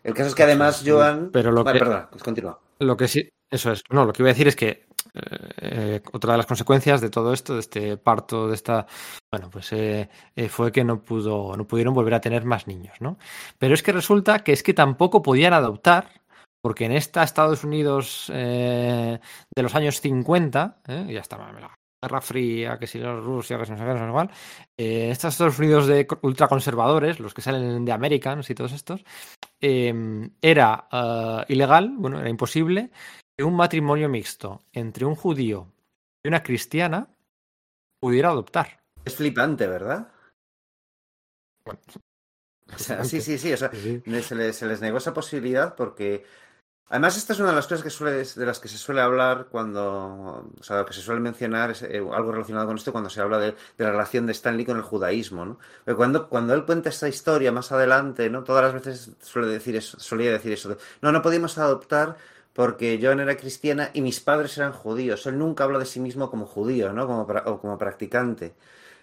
El 0.02 0.14
caso 0.14 0.28
es 0.28 0.34
que 0.34 0.42
además 0.42 0.82
Joan... 0.86 1.30
Pero 1.32 1.52
lo 1.52 1.64
Vale, 1.64 1.78
que- 1.78 1.84
perdona, 1.84 2.08
pues 2.10 2.22
continúa. 2.22 2.58
Lo 2.80 2.96
que 2.96 3.06
sí, 3.08 3.28
eso 3.50 3.70
es. 3.72 3.82
No, 3.90 4.04
lo 4.04 4.12
que 4.12 4.22
iba 4.22 4.30
a 4.30 4.32
decir 4.32 4.48
es 4.48 4.56
que 4.56 4.86
eh, 5.14 6.00
otra 6.12 6.32
de 6.32 6.38
las 6.38 6.46
consecuencias 6.46 7.00
de 7.00 7.10
todo 7.10 7.32
esto, 7.32 7.54
de 7.54 7.60
este 7.60 7.96
parto, 7.96 8.48
de 8.48 8.54
esta, 8.54 8.86
bueno, 9.30 9.50
pues 9.50 9.72
eh, 9.72 10.08
eh, 10.34 10.48
fue 10.48 10.72
que 10.72 10.82
no 10.82 11.02
pudo, 11.02 11.56
no 11.56 11.66
pudieron 11.66 11.94
volver 11.94 12.14
a 12.14 12.20
tener 12.20 12.44
más 12.44 12.66
niños, 12.66 12.96
¿no? 13.00 13.18
Pero 13.58 13.74
es 13.74 13.82
que 13.82 13.92
resulta 13.92 14.40
que 14.40 14.52
es 14.52 14.62
que 14.62 14.74
tampoco 14.74 15.22
podían 15.22 15.52
adoptar, 15.52 16.08
porque 16.60 16.86
en 16.86 16.92
esta 16.92 17.22
Estados 17.22 17.62
Unidos 17.62 18.30
eh, 18.34 19.20
de 19.54 19.62
los 19.62 19.74
años 19.76 20.00
50, 20.00 20.78
¿eh? 20.88 21.06
ya 21.12 21.20
estaba 21.20 21.46
la 21.52 21.52
Guerra 22.02 22.20
Fría, 22.20 22.78
que 22.78 22.86
si 22.88 22.98
la 22.98 23.14
Rusia, 23.14 23.56
que 23.58 23.64
si 23.64 23.72
no 23.72 23.78
sé 23.78 23.84
qué, 23.84 23.94
no 23.94 24.06
sé 24.06 24.12
cuál, 24.12 24.30
eh, 24.76 25.10
estos 25.10 25.34
Estados 25.34 25.58
Unidos 25.58 25.86
de 25.86 26.06
ultraconservadores, 26.22 27.20
los 27.20 27.32
que 27.32 27.42
salen 27.42 27.84
de 27.84 27.92
Americans 27.92 28.50
y 28.50 28.54
todos 28.54 28.72
estos, 28.72 29.04
eh, 29.60 30.28
era 30.40 30.88
eh, 30.90 31.44
ilegal, 31.48 31.94
bueno, 31.96 32.18
era 32.18 32.28
imposible 32.28 32.90
que 33.36 33.44
un 33.44 33.54
matrimonio 33.54 34.08
mixto 34.08 34.64
entre 34.72 35.04
un 35.04 35.14
judío 35.14 35.72
y 36.24 36.28
una 36.28 36.42
cristiana 36.42 37.08
pudiera 38.00 38.30
adoptar. 38.30 38.80
Es 39.04 39.14
flipante, 39.14 39.68
¿verdad? 39.68 40.08
O 41.64 42.78
sea, 42.78 43.04
sí, 43.04 43.20
sí, 43.20 43.38
sí. 43.38 43.52
O 43.52 43.56
sea, 43.56 43.70
Sí, 43.70 44.02
se 44.22 44.34
les, 44.34 44.56
se 44.56 44.66
les 44.66 44.80
negó 44.80 44.98
esa 44.98 45.14
posibilidad 45.14 45.76
porque... 45.76 46.24
Además, 46.88 47.16
esta 47.16 47.32
es 47.32 47.40
una 47.40 47.50
de 47.50 47.56
las 47.56 47.66
cosas 47.66 47.82
que 47.82 47.90
suele, 47.90 48.22
de 48.22 48.46
las 48.46 48.60
que 48.60 48.68
se 48.68 48.76
suele 48.76 49.00
hablar 49.00 49.46
cuando... 49.50 50.50
O 50.60 50.62
sea, 50.62 50.84
que 50.84 50.92
se 50.92 51.00
suele 51.00 51.20
mencionar 51.20 51.70
es, 51.70 51.82
eh, 51.82 51.98
algo 52.12 52.32
relacionado 52.32 52.66
con 52.66 52.76
esto 52.76 52.92
cuando 52.92 53.08
se 53.08 53.20
habla 53.22 53.38
de, 53.38 53.54
la 53.78 53.90
relación 53.90 54.26
de 54.26 54.32
Stanley 54.32 54.66
con 54.66 54.76
el 54.76 54.82
judaísmo, 54.82 55.44
¿no? 55.46 55.58
Pero 55.84 55.96
cuando, 55.96 56.54
él 56.54 56.66
cuenta 56.66 56.90
esta 56.90 57.08
historia 57.08 57.50
más 57.50 57.72
adelante, 57.72 58.28
¿no? 58.28 58.44
Todas 58.44 58.64
las 58.64 58.74
veces 58.74 59.12
suele 59.22 59.48
decir 59.48 59.74
eso, 59.76 59.98
solía 59.98 60.30
decir 60.32 60.52
eso. 60.52 60.68
de, 60.68 60.76
no, 61.00 61.12
no 61.12 61.22
podíamos 61.22 61.56
adoptar 61.58 62.16
porque 62.52 62.98
Joan 63.02 63.20
era 63.20 63.36
cristiana 63.36 63.90
y 63.94 64.02
mis 64.02 64.20
padres 64.20 64.58
eran 64.58 64.72
judíos. 64.72 65.26
Él 65.26 65.38
nunca 65.38 65.64
habla 65.64 65.78
de 65.78 65.86
sí 65.86 66.00
mismo 66.00 66.30
como 66.30 66.46
judío, 66.46 66.92
¿no? 66.92 67.06
Como, 67.06 67.22
o 67.22 67.60
como 67.60 67.78
practicante. 67.78 68.54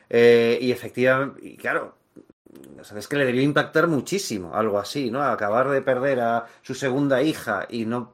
Eh, 0.09 0.59
y 0.61 0.71
efectivamente, 0.71 1.39
y 1.45 1.57
claro, 1.57 1.98
o 2.79 2.83
sea, 2.83 2.97
es 2.97 3.07
que 3.07 3.17
le 3.17 3.25
debió 3.25 3.41
impactar 3.41 3.87
muchísimo 3.87 4.53
algo 4.53 4.79
así, 4.79 5.11
¿no? 5.11 5.21
Acabar 5.21 5.69
de 5.69 5.81
perder 5.81 6.19
a 6.19 6.47
su 6.61 6.73
segunda 6.73 7.21
hija 7.21 7.67
y 7.69 7.85
no 7.85 8.13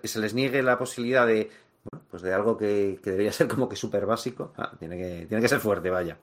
que 0.00 0.08
se 0.08 0.20
les 0.20 0.34
niegue 0.34 0.62
la 0.62 0.78
posibilidad 0.78 1.26
de, 1.26 1.50
pues 2.10 2.22
de 2.22 2.32
algo 2.32 2.56
que, 2.56 2.98
que 3.02 3.10
debería 3.10 3.32
ser 3.32 3.48
como 3.48 3.68
que 3.68 3.76
súper 3.76 4.06
básico. 4.06 4.52
Ah, 4.56 4.72
tiene, 4.78 4.96
que, 4.96 5.26
tiene 5.26 5.42
que 5.42 5.48
ser 5.48 5.60
fuerte, 5.60 5.90
vaya. 5.90 6.18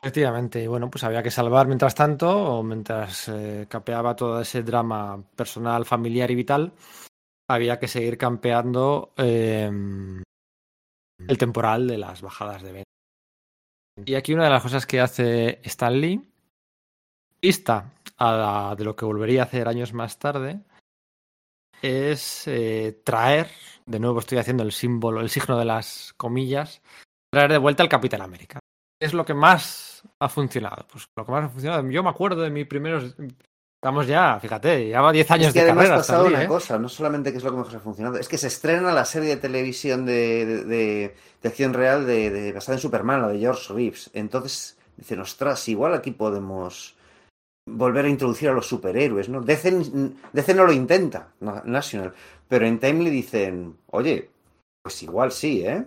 Efectivamente, 0.00 0.68
bueno, 0.68 0.90
pues 0.90 1.02
había 1.04 1.22
que 1.22 1.30
salvar 1.30 1.66
mientras 1.66 1.94
tanto, 1.94 2.28
o 2.30 2.62
mientras 2.62 3.28
eh, 3.28 3.66
capeaba 3.68 4.14
todo 4.14 4.40
ese 4.40 4.62
drama 4.62 5.22
personal, 5.34 5.84
familiar 5.84 6.30
y 6.30 6.36
vital, 6.36 6.72
había 7.48 7.78
que 7.78 7.88
seguir 7.88 8.16
campeando 8.16 9.12
eh, 9.16 9.70
el 11.26 11.38
temporal 11.38 11.88
de 11.88 11.98
las 11.98 12.22
bajadas 12.22 12.62
de 12.62 12.72
venta. 12.72 12.88
Y 14.04 14.14
aquí 14.14 14.34
una 14.34 14.44
de 14.44 14.50
las 14.50 14.62
cosas 14.62 14.86
que 14.86 15.00
hace 15.00 15.60
Stan 15.64 16.00
Lee, 17.42 17.48
vista 17.48 17.92
a 18.18 18.32
la- 18.32 18.74
de 18.76 18.84
lo 18.84 18.94
que 18.96 19.04
volvería 19.04 19.42
a 19.42 19.44
hacer 19.44 19.68
años 19.68 19.92
más 19.92 20.18
tarde, 20.18 20.60
es 21.80 22.46
eh, 22.48 23.00
traer, 23.04 23.48
de 23.86 24.00
nuevo 24.00 24.18
estoy 24.20 24.38
haciendo 24.38 24.62
el 24.64 24.72
símbolo, 24.72 25.20
el 25.20 25.30
signo 25.30 25.58
de 25.58 25.64
las 25.64 26.12
comillas, 26.16 26.82
traer 27.32 27.52
de 27.52 27.58
vuelta 27.58 27.82
al 27.82 27.88
Capitán 27.88 28.22
América. 28.22 28.58
¿Qué 29.00 29.06
es 29.06 29.14
lo 29.14 29.24
que 29.24 29.34
más 29.34 30.02
ha 30.20 30.28
funcionado? 30.28 30.86
Pues 30.90 31.06
lo 31.16 31.24
que 31.24 31.32
más 31.32 31.44
ha 31.44 31.48
funcionado. 31.48 31.88
Yo 31.88 32.02
me 32.02 32.10
acuerdo 32.10 32.42
de 32.42 32.50
mis 32.50 32.66
primeros. 32.66 33.14
Estamos 33.80 34.08
ya, 34.08 34.40
fíjate, 34.40 34.86
lleva 34.86 35.12
10 35.12 35.30
años 35.30 35.46
Es 35.48 35.52
que 35.52 35.60
de 35.62 35.70
además 35.70 35.84
carrera. 35.84 36.00
Stan 36.00 36.22
Lee, 36.24 36.28
una 36.34 36.42
¿eh? 36.42 36.48
cosa, 36.48 36.78
no 36.80 36.88
solamente 36.88 37.30
que 37.30 37.38
es 37.38 37.44
lo 37.44 37.52
que 37.52 37.58
mejor 37.58 37.76
ha 37.76 37.80
funcionado, 37.80 38.18
es 38.18 38.26
que 38.26 38.36
se 38.38 38.48
estrena 38.48 38.90
la 38.92 39.04
serie 39.04 39.28
de 39.28 39.36
televisión 39.36 40.04
de, 40.04 40.44
de, 40.44 40.64
de- 40.64 41.14
de 41.40 41.48
acción 41.48 41.72
real 41.74 42.04
de, 42.04 42.28
de- 42.30 42.52
basada 42.52 42.74
en 42.76 42.82
Superman, 42.82 43.22
la 43.22 43.28
de 43.28 43.38
George 43.38 43.72
Reeves. 43.72 44.10
Entonces 44.14 44.76
dicen, 44.96 45.20
ostras, 45.20 45.68
igual 45.68 45.94
aquí 45.94 46.10
podemos 46.10 46.96
volver 47.76 48.04
a 48.04 48.08
introducir 48.08 48.48
a 48.48 48.52
los 48.52 48.66
superhéroes, 48.66 49.28
¿no? 49.28 49.40
DC, 49.40 49.70
DC 50.32 50.54
no 50.54 50.64
lo 50.64 50.72
intenta, 50.72 51.32
Na- 51.40 51.62
National, 51.64 52.14
pero 52.48 52.66
en 52.66 52.78
Timely 52.78 53.10
dicen, 53.10 53.78
oye, 53.86 54.30
pues 54.82 55.02
igual 55.02 55.32
sí, 55.32 55.64
¿eh? 55.66 55.86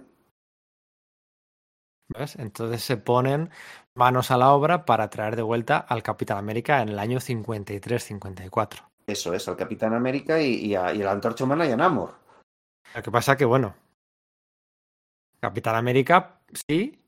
¿Ves? 2.10 2.36
Entonces 2.36 2.84
se 2.84 2.98
ponen 2.98 3.50
manos 3.96 4.32
a 4.32 4.38
la 4.38 4.52
obra 4.52 4.86
para 4.86 5.10
traer 5.10 5.36
de 5.36 5.42
vuelta 5.44 5.78
al 5.78 6.04
Capitán 6.04 6.38
América 6.38 6.82
en 6.82 6.90
el 6.90 7.00
año 7.00 7.20
53-54. 7.20 8.90
Eso 9.08 9.34
es, 9.34 9.48
al 9.48 9.58
Capitán 9.58 9.94
América 9.94 10.42
y, 10.42 10.56
y 10.56 10.76
a, 10.76 10.94
y 10.94 11.02
a 11.02 11.06
la 11.06 11.12
Antorcha 11.12 11.44
Humana 11.44 11.66
y 11.66 11.72
a 11.72 11.78
Namor. 11.78 12.14
Lo 12.94 13.02
que 13.02 13.12
pasa 13.12 13.38
que, 13.38 13.46
bueno, 13.46 13.76
Capitán 15.40 15.76
América 15.76 16.42
sí, 16.68 17.02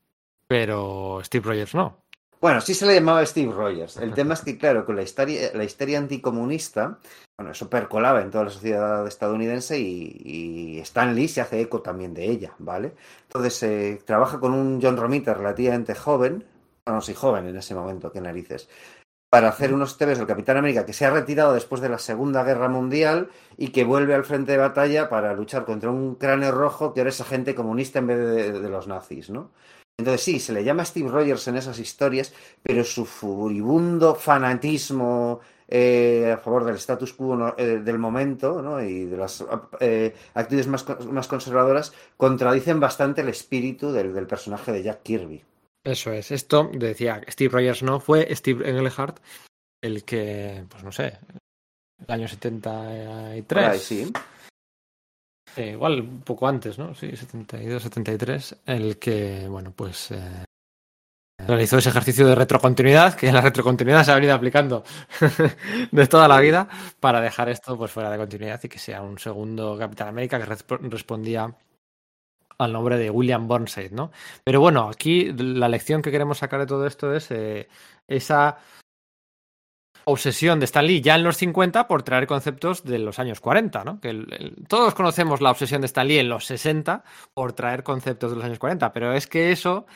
pero 0.46 1.20
Steve 1.22 1.46
Rogers 1.46 1.74
no. 1.74 2.03
Bueno, 2.44 2.60
sí 2.60 2.74
se 2.74 2.84
le 2.84 2.96
llamaba 2.96 3.24
Steve 3.24 3.50
Rogers. 3.50 3.96
El 3.96 4.12
tema 4.12 4.34
es 4.34 4.42
que, 4.42 4.58
claro, 4.58 4.84
con 4.84 4.96
la 4.96 5.02
histeria, 5.02 5.50
la 5.54 5.64
histeria 5.64 5.96
anticomunista, 5.96 6.98
bueno, 7.38 7.52
eso 7.52 7.70
percolaba 7.70 8.20
en 8.20 8.30
toda 8.30 8.44
la 8.44 8.50
sociedad 8.50 9.06
estadounidense 9.06 9.80
y, 9.80 10.20
y 10.22 10.78
Stan 10.80 11.14
Lee 11.14 11.26
se 11.26 11.40
hace 11.40 11.62
eco 11.62 11.80
también 11.80 12.12
de 12.12 12.26
ella, 12.26 12.52
¿vale? 12.58 12.92
Entonces, 13.22 13.62
eh, 13.62 14.02
trabaja 14.04 14.40
con 14.40 14.52
un 14.52 14.78
John 14.82 14.98
Romita 14.98 15.32
relativamente 15.32 15.94
joven, 15.94 16.44
no, 16.84 16.92
no 16.92 17.00
soy 17.00 17.14
joven 17.14 17.46
en 17.46 17.56
ese 17.56 17.74
momento, 17.74 18.12
qué 18.12 18.20
narices, 18.20 18.68
para 19.30 19.48
hacer 19.48 19.72
unos 19.72 19.96
TVs 19.96 20.18
del 20.18 20.26
Capitán 20.26 20.58
América 20.58 20.84
que 20.84 20.92
se 20.92 21.06
ha 21.06 21.10
retirado 21.10 21.54
después 21.54 21.80
de 21.80 21.88
la 21.88 21.98
Segunda 21.98 22.44
Guerra 22.44 22.68
Mundial 22.68 23.30
y 23.56 23.68
que 23.68 23.84
vuelve 23.84 24.14
al 24.14 24.24
frente 24.24 24.52
de 24.52 24.58
batalla 24.58 25.08
para 25.08 25.32
luchar 25.32 25.64
contra 25.64 25.88
un 25.88 26.16
cráneo 26.16 26.52
rojo 26.52 26.92
que 26.92 27.00
ahora 27.00 27.08
es 27.08 27.22
agente 27.22 27.54
comunista 27.54 28.00
en 28.00 28.06
vez 28.06 28.18
de, 28.18 28.52
de 28.60 28.68
los 28.68 28.86
nazis, 28.86 29.30
¿no? 29.30 29.50
Entonces 29.98 30.22
sí, 30.22 30.40
se 30.40 30.52
le 30.52 30.64
llama 30.64 30.84
Steve 30.84 31.08
Rogers 31.08 31.46
en 31.48 31.56
esas 31.56 31.78
historias, 31.78 32.32
pero 32.62 32.82
su 32.84 33.04
furibundo 33.04 34.14
fanatismo 34.14 35.40
eh, 35.68 36.32
a 36.34 36.38
favor 36.38 36.64
del 36.64 36.76
status 36.76 37.12
quo 37.12 37.36
¿no? 37.36 37.54
eh, 37.56 37.78
del 37.78 37.98
momento 37.98 38.60
¿no? 38.60 38.82
y 38.82 39.04
de 39.04 39.16
las 39.16 39.44
eh, 39.80 40.14
actitudes 40.34 40.66
más, 40.66 40.84
más 41.10 41.28
conservadoras 41.28 41.92
contradicen 42.16 42.80
bastante 42.80 43.22
el 43.22 43.28
espíritu 43.28 43.92
del, 43.92 44.12
del 44.12 44.26
personaje 44.26 44.72
de 44.72 44.82
Jack 44.82 45.02
Kirby. 45.02 45.42
Eso 45.84 46.12
es. 46.12 46.30
Esto 46.30 46.70
decía 46.72 47.20
Steve 47.28 47.52
Rogers 47.52 47.82
no, 47.82 48.00
fue 48.00 48.34
Steve 48.34 48.68
Englehart 48.68 49.20
el 49.82 50.04
que, 50.04 50.64
pues 50.70 50.82
no 50.82 50.90
sé, 50.90 51.18
el 52.06 52.12
año 52.12 52.26
73. 52.26 53.44
Por 53.44 53.58
ahí, 53.58 53.78
sí. 53.78 54.12
Eh, 55.56 55.70
igual 55.72 56.00
un 56.00 56.20
poco 56.22 56.48
antes, 56.48 56.78
¿no? 56.78 56.94
Sí, 56.94 57.14
72, 57.16 57.82
73, 57.82 58.56
el 58.66 58.98
que, 58.98 59.46
bueno, 59.48 59.72
pues 59.74 60.10
eh, 60.10 60.44
realizó 61.46 61.78
ese 61.78 61.90
ejercicio 61.90 62.26
de 62.26 62.34
retrocontinuidad, 62.34 63.14
que 63.14 63.30
la 63.30 63.40
retrocontinuidad 63.40 64.04
se 64.04 64.12
ha 64.12 64.16
venido 64.16 64.34
aplicando 64.34 64.82
de 65.92 66.06
toda 66.06 66.26
la 66.26 66.40
vida, 66.40 66.68
para 66.98 67.20
dejar 67.20 67.48
esto 67.50 67.76
pues 67.78 67.90
fuera 67.92 68.10
de 68.10 68.18
continuidad 68.18 68.60
y 68.64 68.68
que 68.68 68.78
sea 68.78 69.02
un 69.02 69.18
segundo 69.18 69.76
Capitán 69.78 70.08
América 70.08 70.38
que 70.38 70.46
resp- 70.46 70.90
respondía 70.90 71.54
al 72.58 72.72
nombre 72.72 72.96
de 72.98 73.10
William 73.10 73.48
Burnside, 73.48 73.90
¿no? 73.90 74.12
Pero 74.44 74.60
bueno, 74.60 74.88
aquí 74.88 75.32
la 75.32 75.68
lección 75.68 76.02
que 76.02 76.10
queremos 76.12 76.38
sacar 76.38 76.60
de 76.60 76.66
todo 76.66 76.86
esto 76.86 77.12
es 77.14 77.30
eh, 77.30 77.68
esa 78.06 78.58
obsesión 80.06 80.58
de 80.60 80.64
Stan 80.66 80.86
Lee 80.86 81.00
ya 81.00 81.14
en 81.14 81.22
los 81.24 81.36
50 81.36 81.88
por 81.88 82.02
traer 82.02 82.26
conceptos 82.26 82.84
de 82.84 82.98
los 82.98 83.18
años 83.18 83.40
40, 83.40 83.84
¿no? 83.84 84.00
Que 84.00 84.10
el- 84.10 84.32
el- 84.32 84.66
todos 84.68 84.94
conocemos 84.94 85.40
la 85.40 85.50
obsesión 85.50 85.80
de 85.80 85.86
Stan 85.86 86.06
Lee 86.06 86.18
en 86.18 86.28
los 86.28 86.44
60 86.46 87.04
por 87.32 87.52
traer 87.54 87.82
conceptos 87.82 88.30
de 88.30 88.36
los 88.36 88.44
años 88.44 88.58
40, 88.58 88.92
pero 88.92 89.12
es 89.14 89.26
que 89.26 89.50
eso 89.52 89.86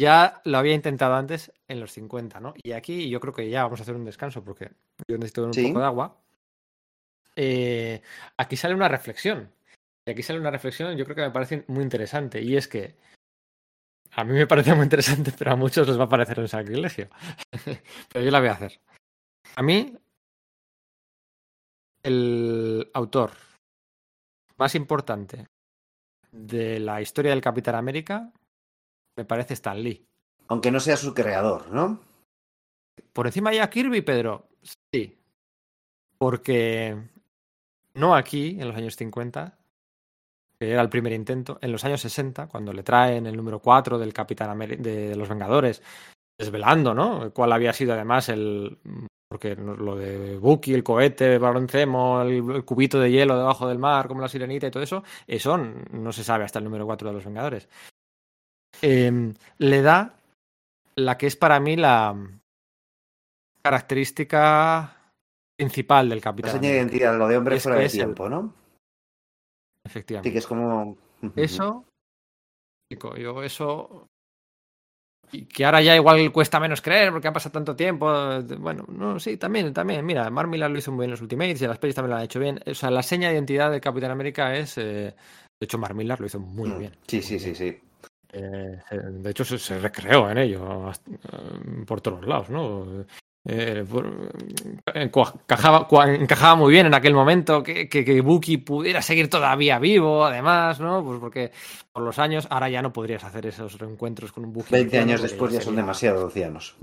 ya 0.00 0.40
lo 0.44 0.58
había 0.58 0.74
intentado 0.74 1.14
antes 1.14 1.52
en 1.68 1.80
los 1.80 1.92
50, 1.92 2.40
¿no? 2.40 2.54
Y 2.62 2.72
aquí 2.72 3.08
yo 3.10 3.20
creo 3.20 3.34
que 3.34 3.48
ya 3.50 3.64
vamos 3.64 3.80
a 3.80 3.82
hacer 3.82 3.94
un 3.94 4.04
descanso 4.04 4.42
porque 4.42 4.70
yo 5.08 5.16
necesito 5.18 5.44
un 5.44 5.52
Sí. 5.54 5.66
poco 5.68 5.80
de 5.80 5.86
agua. 5.86 6.16
Eh, 7.36 8.02
aquí 8.36 8.56
sale 8.56 8.74
una 8.74 8.88
reflexión. 8.88 9.52
Y 10.06 10.10
aquí 10.10 10.22
sale 10.22 10.40
una 10.40 10.50
reflexión, 10.50 10.96
yo 10.96 11.04
creo 11.04 11.14
que 11.16 11.22
me 11.22 11.30
parece 11.30 11.64
muy 11.68 11.82
interesante. 11.82 12.42
Y 12.42 12.56
es 12.56 12.66
que 12.68 12.96
a 14.12 14.24
mí 14.24 14.32
me 14.32 14.46
parece 14.46 14.74
muy 14.74 14.84
interesante, 14.84 15.32
pero 15.38 15.52
a 15.52 15.56
muchos 15.56 15.86
les 15.86 15.98
va 15.98 16.04
a 16.04 16.08
parecer 16.08 16.40
un 16.40 16.48
sacrilegio. 16.48 17.08
pero 18.12 18.24
yo 18.24 18.30
la 18.30 18.40
voy 18.40 18.48
a 18.48 18.52
hacer. 18.52 18.80
A 19.56 19.62
mí, 19.62 19.96
el 22.02 22.90
autor 22.94 23.30
más 24.56 24.74
importante 24.74 25.46
de 26.30 26.80
la 26.80 27.00
historia 27.02 27.30
del 27.32 27.40
Capitán 27.40 27.74
América 27.74 28.32
me 29.16 29.24
parece 29.24 29.54
Stan 29.54 29.80
Lee. 29.82 30.06
Aunque 30.48 30.70
no 30.70 30.80
sea 30.80 30.96
su 30.96 31.14
creador, 31.14 31.68
¿no? 31.70 32.00
Por 33.12 33.26
encima 33.26 33.52
ya 33.52 33.68
Kirby, 33.68 34.00
Pedro. 34.02 34.48
Sí. 34.92 35.18
Porque 36.18 36.96
no 37.94 38.14
aquí, 38.14 38.58
en 38.60 38.68
los 38.68 38.76
años 38.76 38.96
50, 38.96 39.58
que 40.58 40.70
era 40.70 40.80
el 40.80 40.88
primer 40.88 41.12
intento, 41.12 41.58
en 41.60 41.72
los 41.72 41.84
años 41.84 42.00
60, 42.00 42.46
cuando 42.48 42.72
le 42.72 42.82
traen 42.82 43.26
el 43.26 43.36
número 43.36 43.60
4 43.60 43.98
del 43.98 44.12
Capitán 44.14 44.50
Ameri- 44.56 44.78
de 44.78 45.16
los 45.16 45.28
Vengadores, 45.28 45.82
desvelando, 46.38 46.94
¿no? 46.94 47.32
Cuál 47.32 47.52
había 47.52 47.72
sido 47.72 47.92
además 47.92 48.28
el. 48.28 48.78
Porque 49.32 49.56
lo 49.56 49.96
de 49.96 50.36
Bucky, 50.36 50.74
el 50.74 50.84
cohete, 50.84 51.36
el, 51.36 52.50
el 52.50 52.64
cubito 52.66 53.00
de 53.00 53.10
hielo 53.10 53.34
debajo 53.38 53.66
del 53.66 53.78
mar, 53.78 54.06
como 54.06 54.20
la 54.20 54.28
sirenita 54.28 54.66
y 54.66 54.70
todo 54.70 54.82
eso, 54.82 55.02
eso 55.26 55.56
no 55.56 56.12
se 56.12 56.22
sabe 56.22 56.44
hasta 56.44 56.58
el 56.58 56.66
número 56.66 56.84
4 56.84 57.08
de 57.08 57.14
los 57.14 57.24
Vengadores. 57.24 57.66
Eh, 58.82 59.32
le 59.56 59.80
da 59.80 60.14
la 60.96 61.16
que 61.16 61.28
es 61.28 61.36
para 61.36 61.60
mí 61.60 61.76
la 61.76 62.14
característica 63.62 64.96
principal 65.56 66.10
del 66.10 66.18
La 66.18 66.22
Capitán 66.24 66.52
seña 66.52 66.68
de 66.68 66.76
identidad, 66.76 67.16
lo 67.16 67.26
de 67.26 67.36
hombre 67.38 67.56
Es 67.56 67.62
fuera 67.62 67.78
de 67.78 67.86
el- 67.86 67.90
tiempo, 67.90 68.28
¿no? 68.28 68.52
Efectivamente. 69.84 70.28
Sí, 70.28 70.32
que 70.34 70.38
es 70.40 70.46
como. 70.46 70.98
Eso, 71.36 71.86
yo 72.90 73.42
eso. 73.42 74.08
Que 75.54 75.64
ahora 75.64 75.80
ya 75.80 75.96
igual 75.96 76.30
cuesta 76.30 76.60
menos 76.60 76.82
creer 76.82 77.10
porque 77.10 77.28
ha 77.28 77.32
pasado 77.32 77.52
tanto 77.52 77.74
tiempo. 77.74 78.06
Bueno, 78.58 78.84
no, 78.88 79.18
sí, 79.18 79.36
también, 79.38 79.72
también. 79.72 80.04
Mira, 80.04 80.28
Mark 80.30 80.48
Millar 80.48 80.70
lo 80.70 80.78
hizo 80.78 80.90
muy 80.92 81.00
bien 81.04 81.08
en 81.08 81.12
los 81.12 81.22
Ultimates 81.22 81.62
y 81.62 81.66
las 81.66 81.78
pelis 81.78 81.94
también 81.96 82.10
lo 82.10 82.16
han 82.16 82.24
hecho 82.24 82.38
bien. 82.40 82.60
O 82.66 82.74
sea, 82.74 82.90
la 82.90 83.02
seña 83.02 83.28
de 83.28 83.34
identidad 83.34 83.70
de 83.70 83.80
Capitán 83.80 84.10
América 84.10 84.54
es. 84.56 84.76
eh, 84.78 85.14
de 85.60 85.64
hecho, 85.64 85.78
Mark 85.78 85.94
Millar 85.94 86.20
lo 86.20 86.26
hizo 86.26 86.40
muy 86.40 86.68
Mm, 86.70 86.78
bien. 86.78 86.92
Sí, 87.06 87.16
muy 87.16 87.22
sí, 87.22 87.38
sí, 87.38 87.54
sí. 87.54 87.78
Eh, 88.34 88.78
se- 88.88 88.96
de 88.98 89.30
hecho, 89.30 89.44
se, 89.44 89.58
se 89.58 89.78
recreó 89.78 90.30
en 90.30 90.38
ello 90.38 90.90
eh, 90.90 91.84
por 91.86 92.00
todos 92.00 92.26
lados, 92.26 92.50
¿no? 92.50 93.04
Eh, 93.44 93.84
por- 93.90 94.30
encajaba, 94.94 96.54
muy 96.54 96.72
bien 96.72 96.86
en 96.86 96.94
aquel 96.94 97.14
momento 97.14 97.62
que, 97.62 97.88
que, 97.88 98.04
que 98.04 98.20
Bucky 98.20 98.58
pudiera 98.58 99.02
seguir 99.02 99.28
todavía 99.28 99.78
vivo, 99.78 100.24
además, 100.24 100.78
¿no? 100.80 101.04
Pues 101.04 101.18
porque 101.18 101.50
por 101.92 102.02
los 102.04 102.18
años 102.18 102.46
ahora 102.50 102.68
ya 102.68 102.82
no 102.82 102.92
podrías 102.92 103.24
hacer 103.24 103.46
esos 103.46 103.78
reencuentros 103.78 104.32
con 104.32 104.44
un 104.44 104.52
Bucky. 104.52 104.72
20 104.72 104.86
anciano, 104.86 105.10
años 105.10 105.22
después 105.22 105.52
ya 105.52 105.60
son 105.60 105.76
demasiado 105.76 106.24
ancianos. 106.24 106.76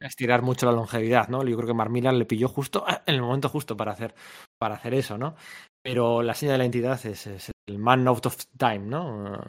Estirar 0.00 0.42
mucho 0.42 0.66
la 0.66 0.72
longevidad, 0.72 1.28
¿no? 1.28 1.42
Yo 1.42 1.56
creo 1.56 1.66
que 1.66 1.74
Mark 1.74 1.90
Millar 1.90 2.14
le 2.14 2.24
pilló 2.24 2.48
justo 2.48 2.84
en 3.06 3.14
el 3.16 3.20
momento 3.20 3.48
justo 3.48 3.76
para 3.76 3.92
hacer, 3.92 4.14
para 4.56 4.76
hacer 4.76 4.94
eso, 4.94 5.18
¿no? 5.18 5.34
Pero 5.82 6.22
la 6.22 6.34
seña 6.34 6.52
de 6.52 6.58
la 6.58 6.64
entidad 6.64 7.04
es, 7.06 7.26
es 7.26 7.50
el 7.68 7.78
man 7.78 8.06
out 8.06 8.26
of 8.26 8.36
time, 8.56 8.80
¿no? 8.86 9.40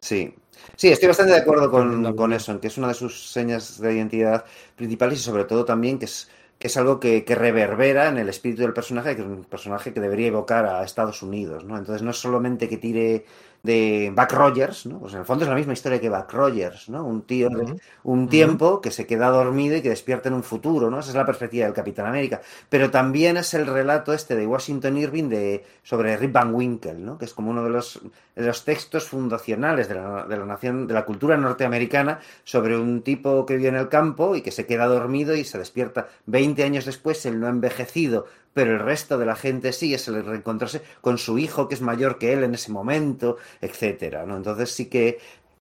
Sí. 0.00 0.34
Sí, 0.76 0.88
estoy 0.88 1.08
bastante 1.08 1.32
de 1.32 1.38
acuerdo 1.40 1.70
con, 1.70 2.14
con 2.16 2.32
eso, 2.32 2.52
en 2.52 2.60
que 2.60 2.66
es 2.68 2.78
una 2.78 2.88
de 2.88 2.94
sus 2.94 3.30
señas 3.30 3.80
de 3.80 3.94
identidad 3.94 4.44
principales 4.76 5.18
y 5.20 5.22
sobre 5.22 5.44
todo 5.44 5.64
también 5.64 5.98
que 5.98 6.04
es, 6.04 6.28
que 6.58 6.66
es 6.68 6.76
algo 6.76 7.00
que, 7.00 7.24
que 7.24 7.34
reverbera 7.34 8.08
en 8.08 8.18
el 8.18 8.28
espíritu 8.28 8.62
del 8.62 8.74
personaje, 8.74 9.16
que 9.16 9.22
es 9.22 9.28
un 9.28 9.44
personaje 9.44 9.92
que 9.94 10.00
debería 10.00 10.26
evocar 10.28 10.66
a 10.66 10.84
Estados 10.84 11.22
Unidos, 11.22 11.64
¿no? 11.64 11.78
Entonces 11.78 12.02
no 12.02 12.10
es 12.10 12.18
solamente 12.18 12.68
que 12.68 12.76
tire 12.76 13.24
de 13.62 14.12
Buck 14.16 14.32
Rogers, 14.32 14.86
¿no? 14.86 14.98
Pues 14.98 15.12
en 15.12 15.20
el 15.20 15.24
fondo 15.24 15.44
es 15.44 15.50
la 15.50 15.56
misma 15.56 15.74
historia 15.74 16.00
que 16.00 16.08
Buck 16.08 16.32
Rogers, 16.32 16.88
¿no? 16.88 17.04
Un 17.04 17.22
tío 17.22 17.48
de 17.50 17.76
un 18.04 18.28
tiempo 18.28 18.80
que 18.80 18.90
se 18.90 19.06
queda 19.06 19.28
dormido 19.28 19.76
y 19.76 19.82
que 19.82 19.90
despierta 19.90 20.28
en 20.28 20.34
un 20.34 20.42
futuro, 20.42 20.90
¿no? 20.90 21.00
Esa 21.00 21.10
es 21.10 21.16
la 21.16 21.26
perspectiva 21.26 21.66
del 21.66 21.74
Capitán 21.74 22.06
América. 22.06 22.40
Pero 22.68 22.90
también 22.90 23.36
es 23.36 23.52
el 23.54 23.66
relato 23.66 24.12
este 24.12 24.34
de 24.34 24.46
Washington 24.46 24.96
Irving 24.96 25.28
de, 25.28 25.64
sobre 25.82 26.16
Rip 26.16 26.32
Van 26.32 26.54
Winkle, 26.54 26.94
¿no? 26.94 27.18
Que 27.18 27.26
es 27.26 27.34
como 27.34 27.50
uno 27.50 27.62
de 27.62 27.70
los, 27.70 28.00
de 28.34 28.46
los 28.46 28.64
textos 28.64 29.08
fundacionales 29.08 29.88
de 29.88 29.94
la, 29.96 30.24
de 30.26 30.36
la 30.36 30.46
nación, 30.46 30.86
de 30.86 30.94
la 30.94 31.04
cultura 31.04 31.36
norteamericana 31.36 32.20
sobre 32.44 32.78
un 32.78 33.02
tipo 33.02 33.44
que 33.44 33.56
vive 33.56 33.68
en 33.68 33.76
el 33.76 33.88
campo 33.88 34.36
y 34.36 34.40
que 34.42 34.50
se 34.50 34.66
queda 34.66 34.86
dormido 34.86 35.34
y 35.34 35.44
se 35.44 35.58
despierta 35.58 36.08
20 36.26 36.64
años 36.64 36.86
después, 36.86 37.24
él 37.26 37.40
no 37.40 37.46
ha 37.46 37.50
envejecido, 37.50 38.26
pero 38.54 38.72
el 38.72 38.80
resto 38.80 39.18
de 39.18 39.26
la 39.26 39.36
gente 39.36 39.72
sí, 39.72 39.94
es 39.94 40.08
el 40.08 40.24
reencontrarse 40.24 40.82
con 41.00 41.18
su 41.18 41.38
hijo 41.38 41.68
que 41.68 41.74
es 41.74 41.80
mayor 41.82 42.18
que 42.18 42.32
él 42.32 42.44
en 42.44 42.54
ese 42.54 42.72
momento, 42.72 43.36
etcétera, 43.60 44.26
¿no? 44.26 44.36
Entonces 44.36 44.70
sí 44.72 44.86
que 44.86 45.18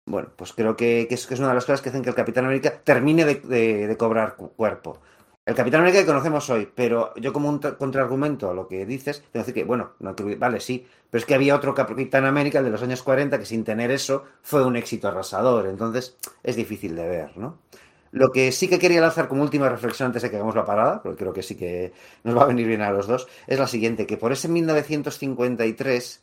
bueno, 0.06 0.30
pues 0.36 0.54
creo 0.54 0.76
que, 0.76 1.06
que 1.08 1.16
es, 1.16 1.28
que 1.28 1.34
es 1.36 1.40
una 1.40 1.50
de 1.50 1.56
las 1.56 1.66
cosas 1.66 1.82
que 1.82 1.90
hacen 1.90 2.02
que 2.04 2.10
el 2.10 2.16
Capitán 2.16 2.46
América 2.46 2.82
termine 2.84 3.24
de, 3.26 3.36
de- 3.88 3.98
cobrar 3.98 4.36
cu- 4.36 4.50
cuerpo. 4.56 5.00
El 5.46 5.56
Capitán 5.56 5.82
América 5.82 6.02
que 6.02 6.08
conocemos 6.08 6.50
hoy, 6.50 6.70
pero 6.74 7.14
yo 7.16 7.34
como 7.34 7.50
un 7.50 7.60
tra- 7.62 7.78
contraargumento 7.78 8.50
a 8.50 8.54
lo 8.54 8.68
que 8.68 8.86
dices, 8.86 9.20
tengo 9.22 9.32
que 9.34 9.40
decir 9.40 9.54
que, 9.54 9.64
bueno, 9.64 9.94
no, 10.00 10.16
que- 10.16 10.36
vale, 10.36 10.60
sí, 10.60 10.86
pero 11.10 11.20
es 11.20 11.26
que 11.26 11.36
había 11.36 11.56
otro 11.56 11.74
Capitán 11.74 12.26
América, 12.26 12.62
de 12.62 12.70
los 12.70 12.82
años 12.84 13.04
40, 13.04 13.40
que 13.40 13.46
sin 13.46 13.64
tener 13.64 13.92
eso 13.92 14.26
fue 14.42 14.66
un 14.66 14.76
éxito 14.76 15.08
arrasador, 15.08 15.68
entonces 15.68 16.18
es 16.44 16.56
difícil 16.56 16.96
de 16.96 17.08
ver, 17.08 17.38
¿no? 17.38 17.58
Lo 18.12 18.32
que 18.32 18.52
sí 18.52 18.68
que 18.68 18.80
quería 18.80 19.02
lanzar 19.02 19.28
como 19.28 19.42
última 19.42 19.70
reflexión 19.70 20.08
antes 20.08 20.22
de 20.22 20.30
que 20.30 20.36
hagamos 20.36 20.56
la 20.56 20.66
parada, 20.66 21.02
porque 21.02 21.20
creo 21.20 21.34
que 21.34 21.44
sí 21.44 21.56
que 21.56 21.94
nos 22.24 22.38
va 22.38 22.44
a 22.44 22.48
venir 22.48 22.68
bien 22.68 22.82
a 22.82 22.92
los 22.92 23.08
dos, 23.08 23.28
es 23.48 23.58
la 23.58 23.68
siguiente, 23.68 24.06
que 24.06 24.18
por 24.18 24.32
ese 24.32 24.50
1953 24.50 26.22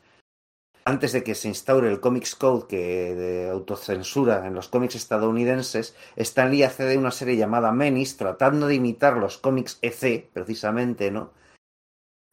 antes 0.88 1.12
de 1.12 1.22
que 1.22 1.34
se 1.34 1.48
instaure 1.48 1.90
el 1.90 2.00
Comics 2.00 2.34
Code 2.34 2.66
que 2.66 3.14
de 3.14 3.50
autocensura 3.50 4.46
en 4.46 4.54
los 4.54 4.68
cómics 4.68 4.94
estadounidenses, 4.94 5.94
Stan 6.16 6.50
Lee 6.50 6.62
accede 6.62 6.94
a 6.94 6.98
una 6.98 7.10
serie 7.10 7.36
llamada 7.36 7.72
Menace, 7.72 8.16
tratando 8.16 8.66
de 8.66 8.76
imitar 8.76 9.18
los 9.18 9.36
cómics 9.36 9.78
EC, 9.82 10.30
precisamente, 10.32 11.10
¿no? 11.10 11.32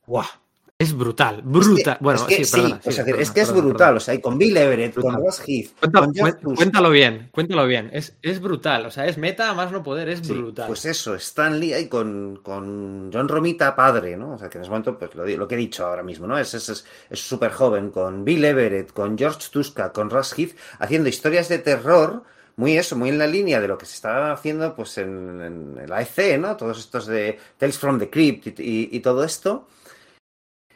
¡Guau! 0.07 0.44
Es 0.77 0.91
brutal, 0.93 1.41
brutal. 1.41 1.77
Es 1.77 1.83
que- 1.85 1.97
bueno, 2.03 2.19
es 2.19 2.25
que 2.37 2.43
sí, 2.43 2.51
perdona, 2.61 2.81
es 3.21 3.31
que 3.31 3.39
es 3.41 3.53
brutal, 3.53 3.95
o 3.95 3.99
sea, 4.01 4.13
y 4.13 4.19
con 4.19 4.37
Bill 4.37 4.57
Everett, 4.57 4.93
con. 4.93 5.15
Ross 5.15 5.41
Heath, 5.47 5.71
con 5.79 6.53
cuéntalo 6.57 6.89
bien, 6.89 7.29
cuéntalo 7.31 7.65
bien. 7.65 7.89
Es, 7.93 8.17
es 8.21 8.41
brutal, 8.41 8.85
o 8.85 8.91
sea, 8.91 9.05
es 9.05 9.17
meta 9.17 9.53
más 9.53 9.71
no 9.71 9.83
poder, 9.83 10.09
es 10.09 10.19
Sí, 10.19 10.33
brutal. 10.33 10.67
Pues 10.67 10.83
eso, 10.83 11.15
Stan 11.15 11.57
Lee 11.61 11.71
ahí 11.71 11.87
con, 11.87 12.41
con 12.43 13.09
John 13.13 13.29
Romita 13.29 13.73
padre, 13.73 14.17
¿no? 14.17 14.33
O 14.33 14.37
sea, 14.37 14.49
que 14.49 14.57
en 14.57 14.63
ese 14.63 14.69
momento, 14.69 14.99
pues 14.99 15.15
lo, 15.15 15.25
lo 15.25 15.47
que 15.47 15.55
he 15.55 15.57
dicho 15.57 15.85
ahora 15.87 16.03
mismo, 16.03 16.27
¿no? 16.27 16.37
Es 16.37 16.53
es 16.53 16.85
es 17.09 17.19
súper 17.25 17.53
joven, 17.53 17.89
con 17.89 18.25
Bill 18.25 18.43
Everett, 18.43 18.91
con 18.91 19.17
George 19.17 19.47
Tuska, 19.49 19.93
con 19.93 20.09
Russ 20.09 20.37
Heath, 20.37 20.57
haciendo 20.79 21.07
historias 21.07 21.47
de 21.47 21.59
terror, 21.59 22.23
muy 22.57 22.77
eso, 22.77 22.97
muy 22.97 23.07
en 23.07 23.17
la 23.17 23.27
línea 23.27 23.61
de 23.61 23.69
lo 23.69 23.77
que 23.77 23.85
se 23.85 23.93
está 23.95 24.33
haciendo, 24.33 24.75
pues 24.75 24.97
en, 24.97 25.77
en 25.79 25.89
la 25.89 26.01
EC, 26.01 26.37
¿no? 26.37 26.57
Todos 26.57 26.79
estos 26.79 27.05
de 27.07 27.39
Tales 27.57 27.79
from 27.79 27.97
the 27.97 28.09
Crypt 28.09 28.59
y, 28.59 28.61
y- 28.61 28.89
y 28.91 28.99
todo 28.99 29.23
esto. 29.23 29.69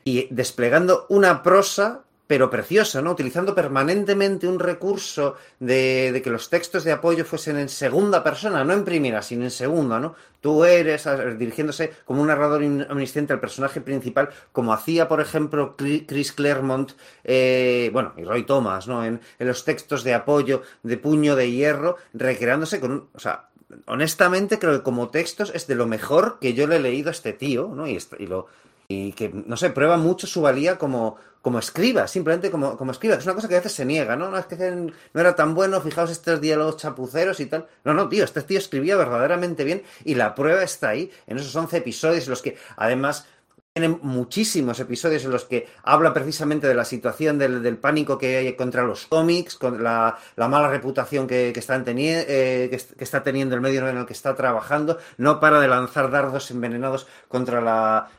Y 0.03 0.27
desplegando 0.33 1.05
una 1.09 1.43
prosa 1.43 2.03
pero 2.27 2.51
preciosa, 2.51 3.01
¿no? 3.01 3.13
Utilizando 3.13 3.55
permanentemente 3.55 4.47
un 4.47 4.59
recurso 4.59 5.35
de, 5.59 6.11
de 6.11 6.21
que 6.21 6.29
los 6.29 6.47
textos 6.51 6.83
de 6.83 6.91
apoyo 6.91 7.25
fuesen 7.25 7.57
en 7.57 7.69
segunda 7.69 8.23
persona, 8.23 8.63
no 8.63 8.73
en 8.73 8.83
primera, 8.85 9.23
sino 9.23 9.45
en 9.45 9.49
segunda, 9.49 9.99
¿no? 9.99 10.13
Tú 10.39 10.63
eres 10.63 11.07
a- 11.07 11.25
dirigiéndose 11.33 11.91
como 12.05 12.21
un 12.21 12.27
narrador 12.27 12.61
omnisciente 12.61 13.33
al 13.33 13.39
personaje 13.39 13.81
principal, 13.81 14.29
como 14.51 14.73
hacía, 14.73 15.07
por 15.07 15.21
ejemplo, 15.21 15.75
Chris 15.75 16.31
Claremont, 16.31 16.91
eh, 17.23 17.89
bueno, 17.93 18.13
y 18.15 18.23
Roy 18.23 18.43
Thomas, 18.43 18.87
¿no? 18.87 19.03
En, 19.03 19.19
en 19.39 19.47
los 19.47 19.65
textos 19.65 20.03
de 20.03 20.13
apoyo 20.13 20.61
de 20.83 20.97
puño 20.97 21.35
de 21.35 21.49
hierro, 21.49 21.97
recreándose 22.13 22.79
con 22.79 22.91
un, 22.91 23.09
o 23.11 23.19
sea, 23.19 23.49
honestamente 23.87 24.59
creo 24.59 24.73
que 24.77 24.83
como 24.83 25.09
textos 25.09 25.51
es 25.55 25.65
de 25.65 25.73
lo 25.73 25.87
mejor 25.87 26.37
que 26.39 26.53
yo 26.53 26.67
le 26.67 26.75
he 26.75 26.79
leído 26.79 27.09
a 27.09 27.11
este 27.11 27.33
tío, 27.33 27.71
¿no? 27.73 27.87
Y 27.87 27.97
lo 28.27 28.45
y 28.91 29.13
que, 29.13 29.29
no 29.29 29.55
sé, 29.55 29.69
prueba 29.69 29.97
mucho 29.97 30.25
su 30.25 30.41
valía 30.41 30.79
como, 30.79 31.15
como 31.43 31.59
escriba, 31.59 32.07
simplemente 32.07 32.49
como, 32.49 32.75
como 32.75 32.91
escriba, 32.91 33.15
es 33.15 33.23
una 33.25 33.35
cosa 33.35 33.47
que 33.47 33.53
a 33.55 33.59
veces 33.59 33.73
se 33.73 33.85
niega, 33.85 34.15
¿no? 34.15 34.31
No 34.31 34.37
es 34.39 34.47
que 34.47 34.55
no 34.57 35.21
era 35.21 35.35
tan 35.35 35.53
bueno, 35.53 35.79
fijaos 35.79 36.09
estos 36.09 36.41
diálogos 36.41 36.77
chapuceros 36.77 37.39
y 37.39 37.45
tal. 37.45 37.67
No, 37.83 37.93
no, 37.93 38.09
tío, 38.09 38.23
este 38.23 38.41
tío 38.41 38.57
escribía 38.57 38.97
verdaderamente 38.97 39.63
bien 39.63 39.83
y 40.03 40.15
la 40.15 40.33
prueba 40.33 40.63
está 40.63 40.89
ahí, 40.89 41.11
en 41.27 41.37
esos 41.37 41.55
11 41.55 41.77
episodios, 41.77 42.23
en 42.23 42.31
los 42.31 42.41
que 42.41 42.57
además 42.77 43.27
tiene 43.73 43.89
muchísimos 44.01 44.79
episodios 44.79 45.23
en 45.23 45.31
los 45.31 45.45
que 45.45 45.67
habla 45.83 46.11
precisamente 46.11 46.67
de 46.67 46.73
la 46.73 46.83
situación 46.83 47.37
del, 47.37 47.61
del 47.61 47.77
pánico 47.77 48.17
que 48.17 48.37
hay 48.37 48.55
contra 48.55 48.83
los 48.83 49.05
cómics, 49.05 49.55
con 49.55 49.83
la, 49.83 50.17
la 50.35 50.47
mala 50.47 50.67
reputación 50.67 51.27
que, 51.27 51.51
que 51.53 51.59
están 51.59 51.85
teni- 51.85 52.25
eh, 52.27 52.67
que, 52.71 52.95
que 52.97 53.03
está 53.03 53.21
teniendo 53.23 53.53
el 53.55 53.61
medio 53.61 53.87
en 53.87 53.97
el 53.97 54.05
que 54.07 54.13
está 54.13 54.35
trabajando. 54.35 54.97
No 55.17 55.39
para 55.39 55.59
de 55.61 55.67
lanzar 55.67 56.09
dardos 56.09 56.49
envenenados 56.49 57.07
contra 57.27 57.61
la 57.61 58.09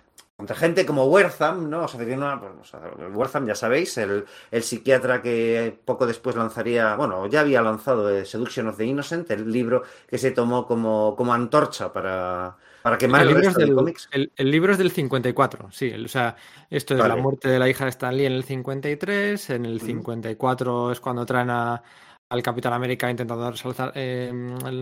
contra 0.40 0.56
gente 0.56 0.84
como 0.84 1.04
Wertham, 1.06 1.70
¿no? 1.70 1.84
O 1.84 1.88
sea, 1.88 1.98
tiene 2.00 2.16
una- 2.16 2.40
pues, 2.40 2.52
o 2.60 2.64
sea, 2.64 2.80
Wertham, 3.14 3.46
ya 3.46 3.54
sabéis, 3.54 3.96
el, 3.98 4.24
el 4.50 4.62
psiquiatra 4.62 5.22
que 5.22 5.78
poco 5.84 6.06
después 6.06 6.34
lanzaría, 6.36 6.96
bueno, 6.96 7.26
ya 7.28 7.40
había 7.40 7.62
lanzado 7.62 8.10
eh, 8.10 8.24
Seduction 8.24 8.66
of 8.68 8.76
the 8.76 8.84
Innocent, 8.84 9.30
el 9.30 9.50
libro 9.50 9.82
que 10.08 10.18
se 10.18 10.32
tomó 10.32 10.66
como, 10.66 11.14
como 11.16 11.32
antorcha 11.32 11.92
para, 11.92 12.56
para 12.82 12.98
quemar 12.98 13.22
el, 13.22 13.28
el, 13.28 13.34
libro 13.34 13.50
es 13.50 13.54
del, 13.56 13.74
cómics. 13.74 14.08
el- 14.12 14.32
el 14.36 14.50
libro 14.50 14.72
es 14.72 14.78
del 14.78 14.90
54, 14.90 15.68
sí. 15.70 15.92
O 15.92 16.08
sea, 16.08 16.36
esto 16.70 16.94
es 16.94 17.00
Vale. 17.00 17.14
la 17.14 17.20
muerte 17.22 17.48
de 17.48 17.58
la 17.58 17.68
hija 17.68 17.84
de 17.84 17.90
Stan 17.90 18.16
Lee 18.16 18.26
en 18.26 18.32
el 18.32 18.44
53. 18.44 19.50
En 19.50 19.66
el 19.66 19.76
Ujú. 19.76 19.86
54 19.86 20.92
es 20.92 21.00
cuando 21.00 21.24
traen 21.26 21.50
a- 21.50 21.82
al 22.31 22.43
Capitán 22.43 22.73
América 22.73 23.11
intentando 23.11 23.51
resalzar- 23.51 23.93
eh, 23.94 24.31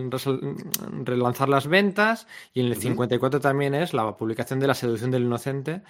resal- 0.09 0.55
relanzar 1.03 1.49
las 1.49 1.67
ventas. 1.67 2.27
Y 2.53 2.59
en 2.61 2.67
el 2.67 2.73
Ujú. 2.73 2.81
54 2.81 3.39
también 3.39 3.73
es 3.75 3.93
la 3.93 4.15
publicación 4.15 4.59
de 4.59 4.67
La 4.67 4.75
seducción 4.75 5.11
del 5.11 5.23
inocente 5.23 5.81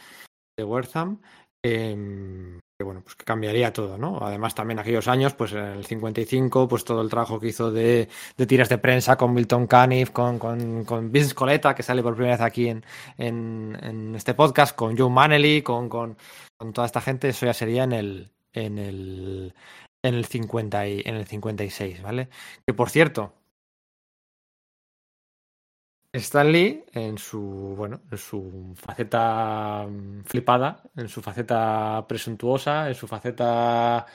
de 0.57 0.63
Wertham. 0.63 1.19
eh, 1.61 2.57
que 2.79 2.85
bueno, 2.85 3.01
pues 3.03 3.17
que 3.17 3.25
cambiaría 3.25 3.73
todo, 3.73 3.97
¿no? 3.97 4.19
Además, 4.21 4.55
también 4.55 4.79
aquellos 4.79 5.09
años, 5.09 5.33
pues 5.33 5.51
en 5.51 5.65
el 5.65 5.85
55, 5.85 6.69
pues 6.69 6.85
todo 6.85 7.01
el 7.01 7.09
trabajo 7.09 7.37
que 7.37 7.47
hizo 7.49 7.69
de, 7.69 8.07
de 8.37 8.45
tiras 8.47 8.69
de 8.69 8.77
prensa 8.77 9.17
con 9.17 9.33
Milton 9.33 9.67
Caniff, 9.67 10.11
con, 10.11 10.39
con, 10.39 10.85
con 10.85 11.11
Vince 11.11 11.35
Coletta, 11.35 11.75
que 11.75 11.83
sale 11.83 12.01
por 12.01 12.13
primera 12.15 12.35
vez 12.35 12.41
aquí 12.41 12.69
en, 12.69 12.85
en, 13.17 13.77
en 13.83 14.15
este 14.15 14.33
podcast, 14.33 14.73
con 14.73 14.97
Joe 14.97 15.09
Manley, 15.09 15.61
con, 15.61 15.89
con, 15.89 16.15
con 16.57 16.71
toda 16.71 16.87
esta 16.87 17.01
gente, 17.01 17.27
eso 17.27 17.45
ya 17.45 17.53
sería 17.53 17.83
en 17.83 17.91
el, 17.91 18.31
en 18.53 18.77
el, 18.77 19.53
en 20.03 20.15
el, 20.15 20.25
50 20.25 20.87
y, 20.87 21.01
en 21.05 21.15
el 21.15 21.25
56, 21.25 22.01
¿vale? 22.01 22.29
Que 22.65 22.73
por 22.73 22.89
cierto, 22.89 23.33
Stan 26.13 26.51
Lee, 26.51 26.85
en 26.93 27.17
su, 27.17 27.39
bueno, 27.77 28.01
en 28.11 28.17
su 28.17 28.73
faceta 28.75 29.85
mm, 29.87 30.23
flipada, 30.23 30.83
en 30.95 31.07
su 31.07 31.21
faceta 31.21 32.05
presuntuosa, 32.07 32.87
en 32.87 32.95
su 32.95 33.07
faceta 33.07 34.07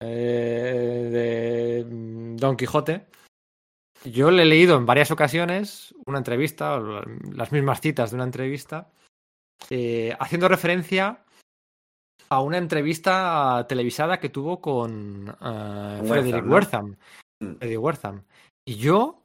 eh, 0.00 1.08
de 1.12 1.84
mm, 1.84 2.36
Don 2.36 2.56
Quijote, 2.56 3.06
yo 4.04 4.30
le 4.30 4.42
he 4.42 4.46
leído 4.46 4.76
en 4.76 4.86
varias 4.86 5.10
ocasiones 5.10 5.94
una 6.06 6.18
entrevista, 6.18 6.78
las 7.32 7.52
mismas 7.52 7.80
citas 7.80 8.10
de 8.10 8.16
una 8.16 8.24
entrevista, 8.24 8.90
eh, 9.70 10.14
haciendo 10.18 10.48
referencia 10.48 11.23
a 12.28 12.40
una 12.40 12.58
entrevista 12.58 13.64
televisada 13.68 14.18
que 14.18 14.28
tuvo 14.28 14.60
con 14.60 15.28
eh, 15.28 16.02
Frederick 16.06 16.46
Wertham, 16.46 16.46
¿no? 16.46 16.52
Wertham. 16.52 16.96
Mm. 17.40 17.54
Frederick 17.56 17.82
Wertham. 17.82 18.22
Y 18.66 18.76
yo 18.76 19.20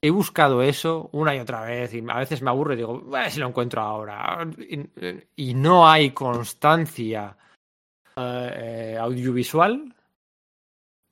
he 0.00 0.10
buscado 0.10 0.62
eso 0.62 1.08
una 1.12 1.34
y 1.34 1.40
otra 1.40 1.62
vez 1.62 1.92
y 1.94 2.04
a 2.08 2.18
veces 2.18 2.42
me 2.42 2.50
aburro 2.50 2.74
y 2.74 2.76
digo, 2.76 3.04
si 3.28 3.40
lo 3.40 3.48
encuentro 3.48 3.82
ahora. 3.82 4.46
Y, 4.58 5.50
y 5.50 5.54
no 5.54 5.88
hay 5.88 6.10
constancia 6.10 7.36
eh, 8.16 8.52
eh, 8.56 8.98
audiovisual 8.98 9.94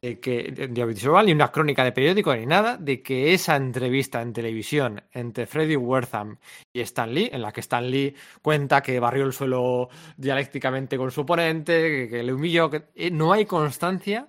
de 0.07 0.21
que 0.21 0.53
de, 0.53 0.69
de 0.69 0.83
audiovisual 0.83 1.27
ni 1.27 1.33
una 1.33 1.51
crónica 1.51 1.83
de 1.83 1.91
periódico 1.93 2.35
ni 2.35 2.47
nada 2.47 2.77
de 2.77 3.03
que 3.03 3.35
esa 3.35 3.57
entrevista 3.57 4.23
en 4.23 4.33
televisión 4.33 5.03
entre 5.13 5.47
Freddy 5.47 5.77
Wertham 5.77 6.39
y 6.75 6.81
Stan 6.81 7.13
Lee, 7.13 7.31
en 7.33 7.43
la 7.43 7.53
que 7.53 7.61
Stan 7.61 7.91
Lee 7.91 8.15
cuenta 8.41 8.83
que 8.83 9.01
barrió 9.01 9.25
el 9.25 9.33
suelo 9.33 9.89
dialécticamente 10.17 10.97
con 10.97 11.11
su 11.11 11.23
oponente, 11.23 11.73
que, 11.83 12.09
que 12.09 12.23
le 12.23 12.33
humilló, 12.33 12.71
que 12.71 12.85
eh, 12.95 13.11
no 13.11 13.33
hay 13.33 13.47
constancia 13.47 14.29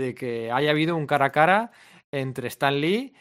de 0.00 0.14
que 0.14 0.50
haya 0.50 0.70
habido 0.70 0.96
un 0.96 1.06
cara 1.06 1.26
a 1.26 1.32
cara 1.32 1.70
entre 2.12 2.48
Stan 2.48 2.80
Lee 2.80 3.12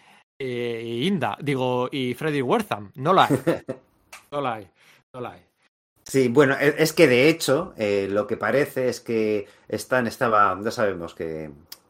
eh, 0.42 0.82
y 0.86 1.08
Inda, 1.08 1.38
digo, 1.42 1.90
y 1.92 2.14
Freddy 2.14 2.42
Wertham. 2.42 2.92
No 2.96 3.14
la 3.14 3.26
hay. 3.26 3.36
No 4.32 4.42
la 4.42 4.54
hay. 4.54 4.68
No 5.16 5.22
la 5.22 5.32
hay. 5.32 5.42
Sí, 6.04 6.28
bueno, 6.28 6.56
e- 6.60 6.76
es 6.78 6.94
que 6.94 7.08
de 7.08 7.30
hecho, 7.30 7.74
eh, 7.78 8.08
lo 8.10 8.28
que 8.28 8.38
parece 8.38 8.90
es 8.90 9.00
que 9.00 9.48
Stan 9.68 10.06
estaba, 10.06 10.56
ya 10.64 10.70
sabemos 10.72 11.16
que 11.16 11.50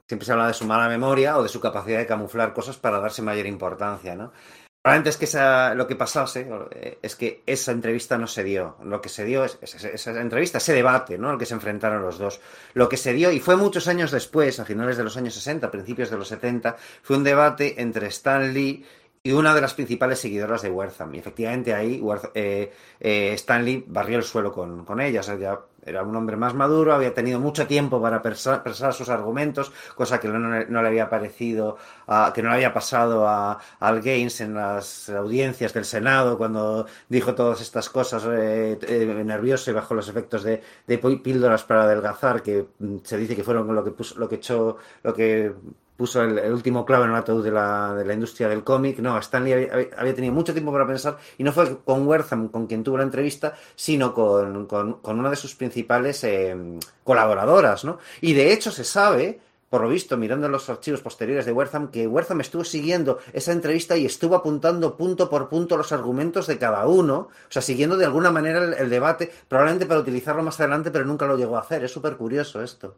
siempre 0.09 0.25
se 0.25 0.33
habla 0.33 0.47
de 0.47 0.53
su 0.55 0.65
mala 0.65 0.89
memoria 0.89 1.37
o 1.37 1.43
de 1.43 1.49
su 1.49 1.61
capacidad 1.61 1.99
de 1.99 2.07
camuflar 2.07 2.53
cosas 2.53 2.77
para 2.77 2.99
darse 2.99 3.21
mayor 3.21 3.45
importancia, 3.45 4.15
¿no? 4.15 4.33
Probablemente 4.81 5.09
es 5.11 5.17
que 5.17 5.25
esa, 5.25 5.75
lo 5.75 5.85
que 5.87 5.95
pasase 5.97 6.47
eh, 6.71 6.97
es 7.01 7.15
que 7.17 7.43
esa 7.45 7.71
entrevista 7.73 8.17
no 8.17 8.27
se 8.27 8.43
dio. 8.45 8.77
Lo 8.83 9.01
que 9.01 9.09
se 9.09 9.25
dio 9.25 9.43
es, 9.43 9.59
es- 9.61 9.83
esa 9.83 10.19
entrevista, 10.21 10.57
ese 10.57 10.73
debate, 10.73 11.17
¿no? 11.17 11.29
Al 11.29 11.37
que 11.37 11.45
se 11.45 11.53
enfrentaron 11.53 12.01
los 12.01 12.17
dos. 12.17 12.39
Lo 12.73 12.87
que 12.89 12.97
se 12.97 13.13
dio, 13.13 13.29
y 13.31 13.39
fue 13.41 13.55
muchos 13.57 13.87
años 13.89 14.09
después, 14.09 14.59
a 14.59 14.65
finales 14.65 14.97
de 14.97 15.03
los 15.03 15.15
años 15.17 15.33
60, 15.35 15.69
principios 15.69 16.09
de 16.09 16.17
los 16.17 16.27
70, 16.29 16.75
fue 17.03 17.17
un 17.17 17.23
debate 17.25 17.81
entre 17.81 18.07
Stan 18.07 18.53
Lee 18.53 18.85
y 19.21 19.33
una 19.33 19.53
de 19.53 19.59
las 19.61 19.73
principales 19.73 20.19
seguidoras 20.19 20.61
de 20.61 20.69
Wertham. 20.71 21.13
Y 21.13 21.19
efectivamente 21.19 21.73
ahí 21.73 22.01
eh, 22.33 22.71
eh, 23.01 23.33
Stanley 23.33 23.83
barrió 23.85 24.17
el 24.17 24.23
suelo 24.23 24.51
con, 24.53 24.85
con 24.85 25.01
ella. 25.01 25.19
O 25.19 25.23
sea, 25.23 25.35
ya 25.37 25.59
era 25.89 26.03
un 26.03 26.15
hombre 26.15 26.35
más 26.37 26.53
maduro, 26.53 26.93
había 26.93 27.13
tenido 27.13 27.39
mucho 27.39 27.67
tiempo 27.67 28.01
para 28.01 28.21
pensar 28.21 28.63
sus 28.93 29.09
argumentos, 29.09 29.71
cosa 29.95 30.19
que 30.19 30.27
no, 30.27 30.81
le- 30.81 30.87
había 30.87 31.09
parecido, 31.09 31.77
a- 32.07 32.31
que 32.33 32.41
no 32.41 32.49
le 32.49 32.55
había 32.55 32.73
pasado 32.73 33.27
a, 33.27 33.59
Al 33.79 34.01
Gaines 34.01 34.41
en 34.41 34.53
las 34.55 35.09
audiencias 35.09 35.73
del 35.73 35.85
Senado 35.85 36.37
cuando 36.37 36.85
dijo 37.09 37.35
todas 37.35 37.61
estas 37.61 37.89
cosas 37.89 38.23
eh, 38.29 38.77
eh, 38.87 39.23
nervioso 39.25 39.71
y 39.71 39.73
bajo 39.73 39.93
los 39.95 40.07
efectos 40.09 40.43
de, 40.43 40.61
de 40.87 41.01
pí- 41.01 41.21
píldoras 41.21 41.63
para 41.63 41.83
adelgazar, 41.83 42.41
que 42.43 42.65
mm, 42.79 42.97
se 43.03 43.17
dice 43.17 43.35
que 43.35 43.43
fueron 43.43 43.73
lo 43.75 43.83
que 43.83 43.91
puso, 43.91 44.17
lo 44.19 44.27
que 44.29 44.35
echó, 44.35 44.77
lo 45.03 45.13
que 45.13 45.53
puso 45.99 46.23
el, 46.23 46.53
último 46.53 46.85
clavo 46.85 47.03
en 47.03 47.09
el 47.11 47.17
ataúd 47.17 47.43
de 47.43 47.51
la, 47.51 47.93
de 47.93 48.05
la 48.05 48.13
industria 48.13 48.47
del 48.47 48.63
cómic. 48.63 48.99
No, 48.99 49.17
Stanley 49.19 49.51
había, 49.53 49.89
había- 49.97 50.15
tenido 50.15 50.33
mucho 50.33 50.53
tiempo 50.53 50.71
para 50.71 50.87
pensar 50.87 51.17
y 51.37 51.43
no 51.43 51.51
fue 51.51 51.79
con 51.83 52.07
Wertham 52.07 52.47
con 52.47 52.67
quien 52.67 52.83
tuvo 52.85 52.97
la 52.97 53.03
entrevista, 53.03 53.53
sino 53.75 54.13
con 54.13 55.19
una 55.19 55.29
de 55.29 55.35
sus 55.35 55.55
principales 55.55 56.23
eh, 56.23 56.55
colaboradoras, 57.03 57.83
¿no? 57.83 57.99
Y 58.21 58.31
de 58.33 58.53
hecho 58.53 58.71
se 58.71 58.85
sabe, 58.85 59.41
por 59.69 59.81
lo 59.81 59.89
visto, 59.89 60.15
mirando 60.17 60.47
los 60.47 60.69
archivos 60.69 61.01
posteriores 61.01 61.45
de 61.45 61.51
Wertham, 61.51 61.91
que 61.91 62.07
Wertham 62.07 62.39
estuvo 62.41 62.63
siguiendo 62.63 63.19
esa 63.33 63.51
entrevista 63.51 63.97
y 63.97 64.05
estuvo 64.05 64.35
apuntando 64.35 64.95
punto 64.95 65.29
por 65.29 65.49
punto 65.49 65.75
los 65.75 65.91
argumentos 65.91 66.47
de 66.47 66.57
cada 66.57 66.87
uno, 66.87 67.15
o 67.17 67.51
sea, 67.51 67.61
siguiendo 67.61 67.97
de 67.97 68.05
alguna 68.05 68.31
manera 68.31 68.63
el, 68.63 68.73
el 68.73 68.89
debate, 68.89 69.29
probablemente 69.49 69.85
para 69.85 69.99
utilizarlo 69.99 70.43
más 70.43 70.59
adelante, 70.61 70.91
pero 70.91 71.03
nunca 71.05 71.25
lo 71.27 71.37
llegó 71.37 71.57
a 71.57 71.61
hacer. 71.61 71.83
Es 71.83 71.91
súper 71.91 72.15
curioso 72.15 72.63
esto. 72.63 72.95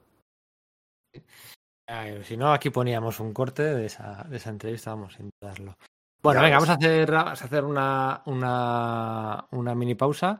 Ay, 1.91 2.23
si 2.23 2.37
no, 2.37 2.53
aquí 2.53 2.69
poníamos 2.69 3.19
un 3.19 3.33
corte 3.33 3.63
de 3.63 3.85
esa, 3.85 4.23
de 4.29 4.37
esa 4.37 4.49
entrevista, 4.49 4.91
vamos 4.91 5.19
a 5.19 5.23
intentarlo. 5.23 5.75
Bueno, 6.23 6.39
Ya 6.39 6.43
venga, 6.45 6.57
ves. 6.57 6.67
vamos 6.67 6.69
a 6.69 6.73
hacer, 6.73 7.11
vamos 7.11 7.41
a 7.41 7.45
hacer 7.45 7.63
una, 7.65 8.21
una, 8.27 9.45
una 9.51 9.75
mini 9.75 9.95
pausa. 9.95 10.39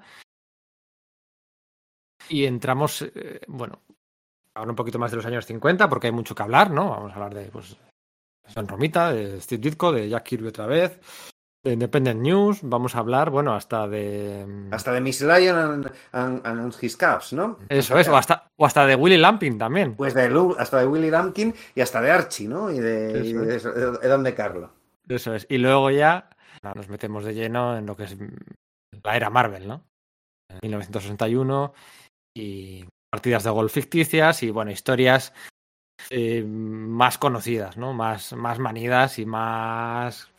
Y 2.29 2.45
entramos, 2.45 3.01
eh, 3.01 3.41
bueno, 3.47 3.81
ahora 4.55 4.69
un 4.69 4.75
poquito 4.77 4.97
más 4.97 5.11
de 5.11 5.17
los 5.17 5.25
años 5.25 5.45
50, 5.45 5.89
porque 5.89 6.07
hay 6.07 6.13
mucho 6.13 6.33
que 6.35 6.43
hablar, 6.43 6.71
¿no? 6.71 6.89
Vamos 6.89 7.11
a 7.11 7.15
hablar 7.15 7.33
de, 7.33 7.45
pues, 7.51 7.75
San 8.47 8.67
Romita, 8.67 9.11
de 9.11 9.41
Steve 9.41 9.61
Ditko, 9.61 9.91
de 9.91 10.07
Jack 10.07 10.23
Kirby 10.23 10.47
otra 10.47 10.67
vez, 10.67 10.99
de 11.63 11.73
Independent 11.73 12.21
News, 12.21 12.59
vamos 12.63 12.95
a 12.95 12.99
hablar, 12.99 13.29
bueno, 13.29 13.53
hasta 13.53 13.87
de... 13.87 14.45
mm, 14.47 14.73
Hasta 14.73 14.91
de 14.93 15.01
Miss 15.01 15.21
Lion 15.21 15.57
and, 15.57 15.91
and- 16.11 16.41
and 16.45 16.73
his 16.81 16.97
Caps, 16.97 17.33
¿no? 17.33 17.59
Eso 17.69 17.97
es, 17.99 18.07
o 18.07 18.15
hasta, 18.17 18.47
o 18.59 18.65
hasta 18.65 18.85
de 18.87 18.95
Willy 18.95 19.17
Lamping 19.17 19.57
también. 19.59 19.95
Pues 19.95 20.13
de 20.15 20.29
Lu- 20.29 20.55
hasta 20.57 20.79
de 20.79 20.87
Willy 20.87 21.11
Lumpkin 21.11 21.53
y 21.75 21.81
hasta 21.81 22.01
de 22.01 22.09
Archie, 22.11 22.47
¿no? 22.47 22.71
Y 22.71 22.79
de, 22.79 23.21
y 23.25 23.33
de, 23.33 23.55
Eso 23.57 23.71
de 23.71 24.07
Don 24.07 24.23
de 24.23 24.33
Carlo. 24.33 24.71
Eso 25.07 25.35
es. 25.35 25.45
Y 25.49 25.57
luego 25.59 25.91
ya 25.91 26.29
nos 26.75 26.89
metemos 26.89 27.23
de 27.25 27.33
lleno 27.35 27.77
en 27.77 27.85
lo 27.85 27.95
que 27.95 28.03
es 28.05 28.17
la 29.03 29.15
era 29.15 29.29
Marvel, 29.29 29.67
¿no? 29.67 29.83
En 30.49 30.59
1961 30.63 31.73
y 32.35 32.85
partidas 33.11 33.43
de 33.43 33.49
golf 33.51 33.71
ficticias 33.73 34.41
y, 34.41 34.49
bueno, 34.49 34.71
historias 34.71 35.33
eh, 36.09 36.43
más 36.43 37.17
conocidas, 37.19 37.77
¿no? 37.77 37.93
Más, 37.93 38.33
más 38.33 38.57
manidas 38.57 39.19
y 39.19 39.25
más 39.25 40.29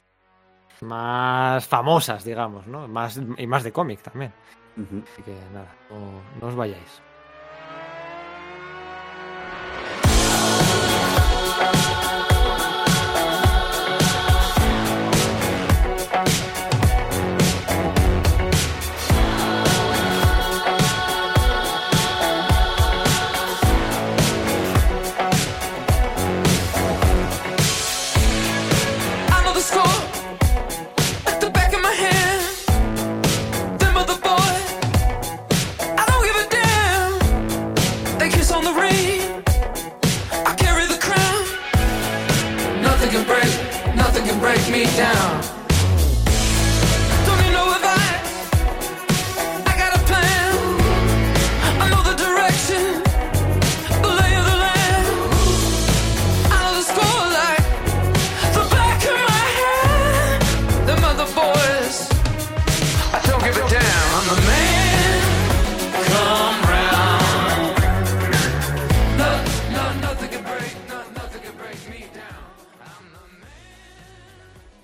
más 0.82 1.66
famosas, 1.66 2.24
digamos, 2.24 2.66
¿no? 2.66 2.88
Más, 2.88 3.20
y 3.36 3.46
más 3.46 3.62
de 3.62 3.72
cómic 3.72 4.02
también. 4.02 4.32
Así 4.76 5.22
que 5.22 5.34
nada, 5.52 5.74
no, 5.90 6.20
no 6.40 6.46
os 6.48 6.54
vayáis. 6.54 7.02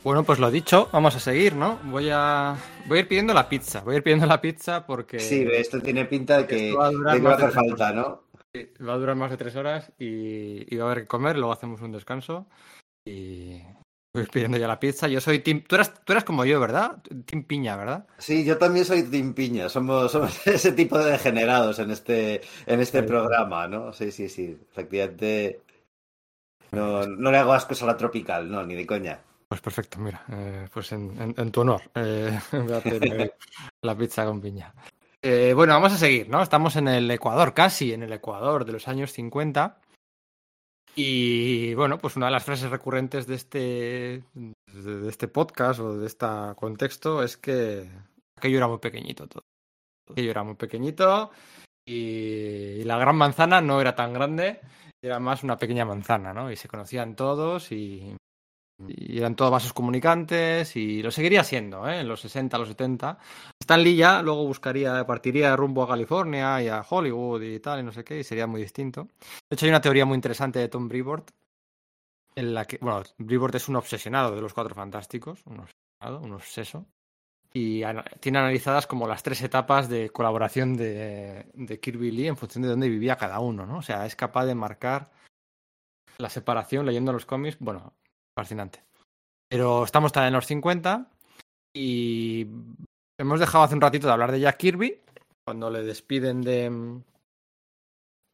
Bueno, 0.08 0.24
pues 0.24 0.38
lo 0.38 0.50
dicho, 0.50 0.88
vamos 0.90 1.14
a 1.16 1.20
seguir, 1.20 1.54
¿no? 1.54 1.80
Voy 1.84 2.08
a, 2.10 2.56
voy 2.86 2.96
a 2.96 3.00
ir 3.02 3.08
pidiendo 3.08 3.34
la 3.34 3.46
pizza. 3.46 3.82
Voy 3.82 3.92
a 3.92 3.98
ir 3.98 4.02
pidiendo 4.02 4.24
la 4.24 4.40
pizza 4.40 4.86
porque 4.86 5.20
Sí, 5.20 5.46
esto 5.52 5.82
tiene 5.82 6.06
pinta 6.06 6.38
de 6.38 6.46
que, 6.46 6.72
va 6.72 6.86
a 6.86 6.90
durar 6.90 7.14
de 7.14 7.20
que 7.20 7.26
va 7.26 7.32
a 7.32 7.36
hacer 7.36 7.50
falta, 7.50 7.92
¿no? 7.92 8.22
va 8.56 8.94
a 8.94 8.96
durar 8.96 9.16
más 9.16 9.30
de 9.30 9.36
tres 9.36 9.54
horas 9.54 9.92
y, 9.98 10.74
y 10.74 10.78
va 10.78 10.84
a 10.84 10.92
haber 10.92 11.02
que 11.02 11.08
comer. 11.08 11.36
Luego 11.36 11.52
hacemos 11.52 11.82
un 11.82 11.92
descanso 11.92 12.46
y 13.04 13.60
voy 14.14 14.20
a 14.20 14.20
ir 14.22 14.30
pidiendo 14.30 14.56
ya 14.56 14.66
la 14.66 14.80
pizza. 14.80 15.08
Yo 15.08 15.20
soy 15.20 15.40
Team. 15.40 15.62
Tú 15.68 15.74
eras, 15.74 16.02
tú 16.02 16.14
eras 16.14 16.24
como 16.24 16.46
yo, 16.46 16.58
¿verdad? 16.58 17.02
Team 17.26 17.44
Piña, 17.44 17.76
¿verdad? 17.76 18.06
Sí, 18.16 18.46
yo 18.46 18.56
también 18.56 18.86
soy 18.86 19.02
Team 19.02 19.34
Piña, 19.34 19.68
somos, 19.68 20.10
somos 20.10 20.46
ese 20.46 20.72
tipo 20.72 20.98
de 20.98 21.10
degenerados 21.10 21.80
en 21.80 21.90
este, 21.90 22.40
en 22.64 22.80
este 22.80 23.00
Sí. 23.02 23.06
programa, 23.06 23.68
¿no? 23.68 23.92
Sí, 23.92 24.10
sí, 24.10 24.30
sí, 24.30 24.56
efectivamente. 24.72 25.60
No, 26.72 27.06
no 27.06 27.30
le 27.30 27.36
hago 27.36 27.52
ascos 27.52 27.82
a 27.82 27.86
la 27.86 27.98
tropical, 27.98 28.50
no, 28.50 28.64
ni 28.64 28.74
de 28.74 28.86
coña. 28.86 29.20
Pues 29.48 29.60
perfecto, 29.62 29.98
mira, 29.98 30.24
eh, 30.30 30.68
pues 30.72 30.92
en, 30.92 31.20
en- 31.20 31.34
en 31.36 31.50
tu 31.50 31.62
honor 31.62 31.80
eh, 31.94 32.38
voy 32.52 32.72
a 32.74 32.80
pedir 32.80 33.32
la 33.82 33.96
pizza 33.96 34.24
con 34.26 34.40
piña. 34.40 34.74
Eh, 35.22 35.52
bueno, 35.54 35.72
vamos 35.72 35.92
a 35.92 35.96
seguir, 35.98 36.28
¿no? 36.28 36.42
Estamos 36.42 36.76
en 36.76 36.86
el 36.88 37.10
Ecuador, 37.10 37.54
casi 37.54 37.92
en 37.92 38.02
el 38.02 38.12
Ecuador 38.12 38.64
de 38.64 38.72
los 38.72 38.86
años 38.88 39.12
50. 39.12 39.80
Y 40.94 41.74
bueno, 41.74 41.98
pues 41.98 42.16
una 42.16 42.26
de 42.26 42.32
las 42.32 42.44
frases 42.44 42.70
recurrentes 42.70 43.26
de 43.26 43.34
este, 43.36 44.22
de 44.34 44.54
de 45.00 45.08
este 45.08 45.28
podcast 45.28 45.80
o 45.80 45.96
de 45.96 46.06
este 46.06 46.26
contexto 46.56 47.22
es 47.22 47.36
que 47.36 47.88
aquello 48.36 48.58
era 48.58 48.68
muy 48.68 48.78
pequeñito 48.78 49.26
todo. 49.28 49.44
Aquello 50.10 50.30
era 50.30 50.42
muy 50.42 50.54
pequeñito 50.56 51.30
y, 51.86 52.80
y 52.80 52.84
la 52.84 52.98
gran 52.98 53.16
manzana 53.16 53.60
no 53.60 53.80
era 53.80 53.94
tan 53.94 54.12
grande, 54.12 54.60
era 55.02 55.20
más 55.20 55.42
una 55.44 55.56
pequeña 55.56 55.84
manzana, 55.84 56.32
¿no? 56.32 56.50
Y 56.50 56.56
se 56.56 56.68
conocían 56.68 57.14
todos 57.14 57.70
y, 57.70 58.16
y 58.86 59.18
eran 59.18 59.34
todos 59.34 59.50
vasos 59.50 59.72
comunicantes 59.72 60.76
y 60.76 61.02
lo 61.02 61.10
seguiría 61.10 61.42
siendo, 61.42 61.88
¿eh? 61.88 62.00
En 62.00 62.08
los 62.08 62.20
60, 62.20 62.56
los 62.58 62.68
70. 62.68 63.18
Stan 63.60 63.82
Lee 63.82 63.96
ya 63.96 64.22
luego 64.22 64.46
buscaría, 64.46 65.04
partiría 65.06 65.56
rumbo 65.56 65.82
a 65.82 65.88
California 65.88 66.62
y 66.62 66.68
a 66.68 66.84
Hollywood 66.88 67.42
y 67.42 67.58
tal, 67.60 67.80
y 67.80 67.82
no 67.82 67.92
sé 67.92 68.04
qué, 68.04 68.20
y 68.20 68.24
sería 68.24 68.46
muy 68.46 68.60
distinto. 68.60 69.08
De 69.50 69.54
hecho, 69.54 69.66
hay 69.66 69.70
una 69.70 69.80
teoría 69.80 70.04
muy 70.04 70.14
interesante 70.14 70.60
de 70.60 70.68
Tom 70.68 70.88
Brevoort, 70.88 71.30
en 72.36 72.54
la 72.54 72.64
que, 72.66 72.78
bueno, 72.80 73.02
Brevoort 73.18 73.56
es 73.56 73.68
un 73.68 73.76
obsesionado 73.76 74.34
de 74.34 74.40
los 74.40 74.54
Cuatro 74.54 74.74
Fantásticos, 74.74 75.40
un 75.46 75.60
obsesionado, 75.60 76.20
un 76.24 76.32
obseso, 76.34 76.86
y 77.52 77.82
tiene 78.20 78.38
analizadas 78.38 78.86
como 78.86 79.08
las 79.08 79.22
tres 79.24 79.42
etapas 79.42 79.88
de 79.88 80.10
colaboración 80.10 80.76
de, 80.76 81.46
de 81.54 81.80
Kirby 81.80 82.12
Lee 82.12 82.28
en 82.28 82.36
función 82.36 82.62
de 82.62 82.68
dónde 82.68 82.88
vivía 82.88 83.16
cada 83.16 83.40
uno, 83.40 83.66
¿no? 83.66 83.78
O 83.78 83.82
sea, 83.82 84.06
es 84.06 84.14
capaz 84.14 84.44
de 84.44 84.54
marcar 84.54 85.10
la 86.18 86.28
separación 86.30 86.86
leyendo 86.86 87.12
los 87.12 87.26
cómics, 87.26 87.56
bueno, 87.58 87.94
fascinante. 88.38 88.84
Pero 89.50 89.82
estamos 89.82 90.12
en 90.16 90.32
los 90.32 90.46
50 90.46 91.10
y 91.74 92.46
hemos 93.18 93.40
dejado 93.40 93.64
hace 93.64 93.74
un 93.74 93.80
ratito 93.80 94.06
de 94.06 94.12
hablar 94.12 94.30
de 94.30 94.38
Jack 94.38 94.58
Kirby 94.58 95.00
cuando 95.44 95.70
le 95.70 95.82
despiden 95.82 96.42
de 96.42 97.00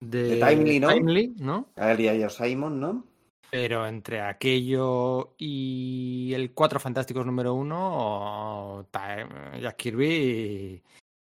de, 0.01 0.23
De 0.37 0.47
Timely, 0.47 0.81
¿no? 0.81 0.89
Timely, 0.89 1.35
¿no? 1.39 1.69
A 1.77 1.93
él 1.93 2.01
y 2.01 2.23
a 2.23 2.29
Simon, 2.29 2.81
¿no? 2.81 3.07
Pero 3.51 3.87
entre 3.87 4.21
aquello 4.21 5.35
y 5.39 6.33
el 6.35 6.53
Cuatro 6.53 6.79
Fantásticos 6.79 7.25
número 7.25 7.55
uno, 7.55 8.87
Jack 8.93 9.77
Kirby 9.77 10.83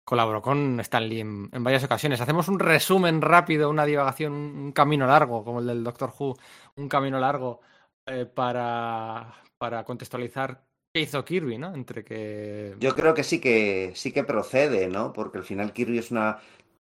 colaboró 0.04 0.42
con 0.42 0.78
Stan 0.80 1.08
Lee 1.08 1.20
en, 1.20 1.48
en 1.50 1.64
varias 1.64 1.82
ocasiones. 1.82 2.20
Hacemos 2.20 2.46
un 2.46 2.60
resumen 2.60 3.20
rápido, 3.20 3.70
una 3.70 3.86
divagación, 3.86 4.32
un 4.32 4.72
camino 4.72 5.06
largo, 5.06 5.42
como 5.42 5.58
el 5.58 5.66
del 5.66 5.82
Doctor 5.82 6.12
Who, 6.16 6.36
un 6.76 6.88
camino 6.88 7.18
largo 7.18 7.62
eh, 8.10 8.26
para, 8.26 9.34
para 9.58 9.84
contextualizar 9.84 10.64
qué 10.92 11.02
hizo 11.02 11.24
Kirby, 11.24 11.58
¿no? 11.58 11.74
Entre 11.74 12.04
que... 12.04 12.74
Yo 12.80 12.94
creo 12.94 13.14
que 13.14 13.22
sí 13.22 13.40
que 13.40 13.92
sí 13.94 14.12
que 14.12 14.24
procede, 14.24 14.88
¿no? 14.88 15.12
Porque 15.12 15.38
al 15.38 15.44
final 15.44 15.72
Kirby 15.72 15.98
es 15.98 16.10
una 16.10 16.38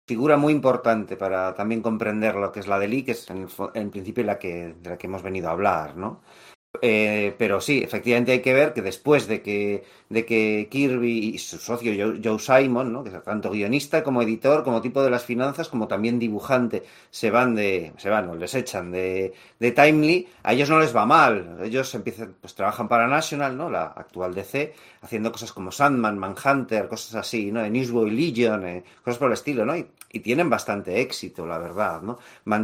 figura 0.08 0.36
muy 0.38 0.52
importante 0.52 1.16
para 1.16 1.54
también 1.54 1.82
comprender 1.82 2.36
lo 2.36 2.52
que 2.52 2.60
es 2.60 2.68
la 2.68 2.80
de 2.80 2.88
Lee, 2.88 3.04
que 3.04 3.12
es 3.12 3.30
en, 3.30 3.48
en 3.76 3.92
principio 3.92 4.24
la 4.24 4.40
que, 4.40 4.74
de 4.74 4.90
la 4.90 4.98
que 4.98 5.08
hemos 5.08 5.24
venido 5.24 5.50
a 5.50 5.52
hablar, 5.52 5.96
¿no? 5.96 6.22
Eh, 6.80 7.36
pero 7.38 7.60
sí, 7.60 7.80
efectivamente 7.84 8.32
hay 8.32 8.42
que 8.42 8.54
ver 8.54 8.74
que 8.74 8.82
después 8.82 9.28
de 9.28 9.42
que, 9.42 9.84
de 10.08 10.26
que 10.26 10.70
Kirby 10.72 11.36
y 11.36 11.38
su 11.38 11.58
socio 11.58 11.92
Joe, 11.94 12.22
Joe 12.24 12.40
Simon, 12.40 12.94
¿no? 12.94 13.04
que 13.04 13.10
es 13.10 13.24
tanto 13.24 13.52
guionista 13.52 14.04
como 14.04 14.22
editor, 14.22 14.64
como 14.64 14.82
tipo 14.82 15.04
de 15.04 15.10
las 15.10 15.26
finanzas, 15.26 15.68
como 15.68 15.90
también 15.90 16.18
dibujante, 16.18 16.84
se 17.10 17.30
van 17.30 17.56
de, 17.56 17.92
se 17.98 18.10
van 18.10 18.30
o 18.30 18.36
les 18.36 18.56
echan 18.56 18.90
de, 18.90 19.34
de 19.60 19.72
Timely, 19.72 20.28
a 20.44 20.54
ellos 20.54 20.70
no 20.70 20.80
les 20.80 20.96
va 20.96 21.06
mal. 21.06 21.60
Ellos 21.62 21.94
empiezan, 21.94 22.36
pues 22.40 22.56
trabajan 22.56 22.88
para 22.88 23.06
National, 23.08 23.58
¿no? 23.58 23.70
La 23.70 23.88
actual 23.88 24.34
DC, 24.34 24.74
haciendo 25.02 25.32
cosas 25.32 25.52
como 25.52 25.72
Sandman, 25.72 26.18
Manhunter, 26.18 26.88
cosas 26.88 27.16
así, 27.16 27.52
¿no? 27.52 27.68
Newsboy 27.68 28.12
Legion, 28.12 28.66
eh, 28.66 28.84
cosas 29.04 29.20
por 29.20 29.28
el 29.28 29.34
estilo, 29.34 29.66
¿no? 29.66 29.76
Y, 29.76 29.88
tienen 30.22 30.50
bastante 30.50 31.00
éxito, 31.00 31.46
la 31.48 31.58
verdad, 31.58 32.02
¿no? 32.02 32.20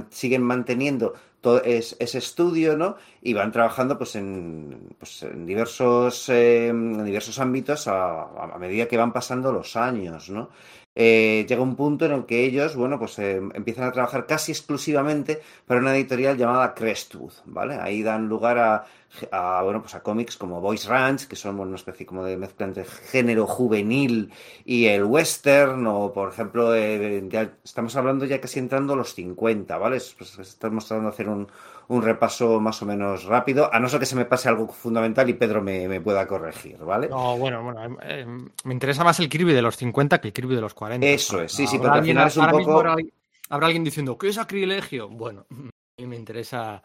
Siguen 0.09 0.43
manteniendo 0.43 1.13
todo 1.41 1.63
es- 1.63 1.95
ese 1.99 2.17
estudio, 2.19 2.77
¿no? 2.77 2.95
Y 3.21 3.33
van 3.33 3.51
trabajando 3.51 3.97
pues 3.97 4.15
en, 4.15 4.95
pues, 4.99 5.23
en 5.23 5.45
diversos, 5.45 6.29
eh, 6.29 6.67
en 6.69 7.03
diversos 7.05 7.39
ámbitos 7.39 7.87
a, 7.87 8.23
a 8.55 8.57
medida 8.59 8.87
que 8.87 8.97
van 8.97 9.13
pasando 9.13 9.51
los 9.51 9.75
años, 9.75 10.29
¿no? 10.29 10.49
Eh, 10.99 11.45
llega 11.47 11.61
un 11.61 11.75
punto 11.75 12.05
en 12.05 12.11
el 12.13 12.25
que 12.25 12.43
ellos, 12.43 12.75
bueno, 12.75 12.97
pues 12.97 13.19
eh, 13.19 13.37
empiezan 13.53 13.83
a 13.85 13.91
trabajar 13.91 14.25
casi 14.25 14.51
exclusivamente 14.51 15.39
para 15.67 15.79
una 15.79 15.95
editorial 15.95 16.37
llamada 16.37 16.73
Crestwood, 16.73 17.33
¿vale? 17.45 17.75
Ahí 17.75 18.01
dan 18.01 18.27
lugar 18.27 18.57
a, 18.57 18.85
a, 19.31 19.61
bueno, 19.63 19.81
pues 19.81 19.93
a 19.93 20.01
cómics 20.01 20.37
como 20.37 20.59
Boys 20.59 20.85
Ranch, 20.87 21.27
que 21.27 21.35
son 21.35 21.55
bueno, 21.55 21.69
una 21.69 21.75
especie 21.77 22.05
como 22.07 22.23
de 22.25 22.35
mezcla 22.37 22.65
entre 22.65 22.83
género 22.85 23.45
juvenil 23.45 24.31
y 24.65 24.85
el 24.87 25.03
western, 25.03 25.85
o 25.87 26.11
por 26.13 26.29
ejemplo, 26.29 26.75
eh, 26.75 27.29
estamos 27.63 27.95
hablando 27.95 28.25
ya 28.25 28.41
casi 28.41 28.57
entrando 28.59 28.93
a 28.93 28.95
los 28.95 29.13
50, 29.13 29.77
¿vale? 29.77 29.97
Es- 29.97 30.15
Pues, 30.17 30.37
estamos 30.39 30.85
tratando 30.87 31.09
de 31.09 31.13
hacer 31.13 31.29
un, 31.29 31.47
un 31.89 32.01
repaso 32.01 32.59
más 32.59 32.81
o 32.81 32.85
menos 32.85 33.23
rápido, 33.25 33.73
a 33.73 33.79
no 33.79 33.87
ser 33.89 33.99
que 33.99 34.05
se 34.05 34.15
me 34.15 34.25
pase 34.25 34.49
algo 34.49 34.67
fundamental 34.67 35.29
y 35.29 35.33
Pedro 35.33 35.61
me, 35.61 35.87
me 35.87 36.01
pueda 36.01 36.27
corregir, 36.27 36.77
¿vale? 36.79 37.07
No, 37.07 37.37
bueno, 37.37 37.63
bueno, 37.63 37.83
eh, 37.83 37.97
eh, 38.03 38.25
me 38.65 38.73
interesa 38.73 39.03
más 39.03 39.19
el 39.19 39.29
Kirby 39.29 39.53
de 39.53 39.61
los 39.61 39.77
50 39.77 40.19
que 40.19 40.27
el 40.27 40.33
Kirby 40.33 40.55
de 40.55 40.61
los 40.61 40.73
40. 40.73 41.07
Eso 41.07 41.41
es, 41.41 41.51
sí, 41.51 41.65
sí, 41.67 41.77
porque 41.77 41.97
al 41.99 42.03
final 42.05 42.27
es 42.27 42.37
un 42.37 42.43
ahora 42.43 42.57
mismo 42.57 42.73
poco- 42.73 42.79
habrá, 42.79 42.93
alguien- 42.93 43.13
habrá 43.49 43.67
alguien 43.67 43.83
diciendo, 43.83 44.17
¿qué 44.17 44.33
sacrilegio? 44.33 45.07
Bueno, 45.09 45.45
a 45.51 46.01
mí 46.01 46.07
me 46.07 46.15
interesa 46.17 46.81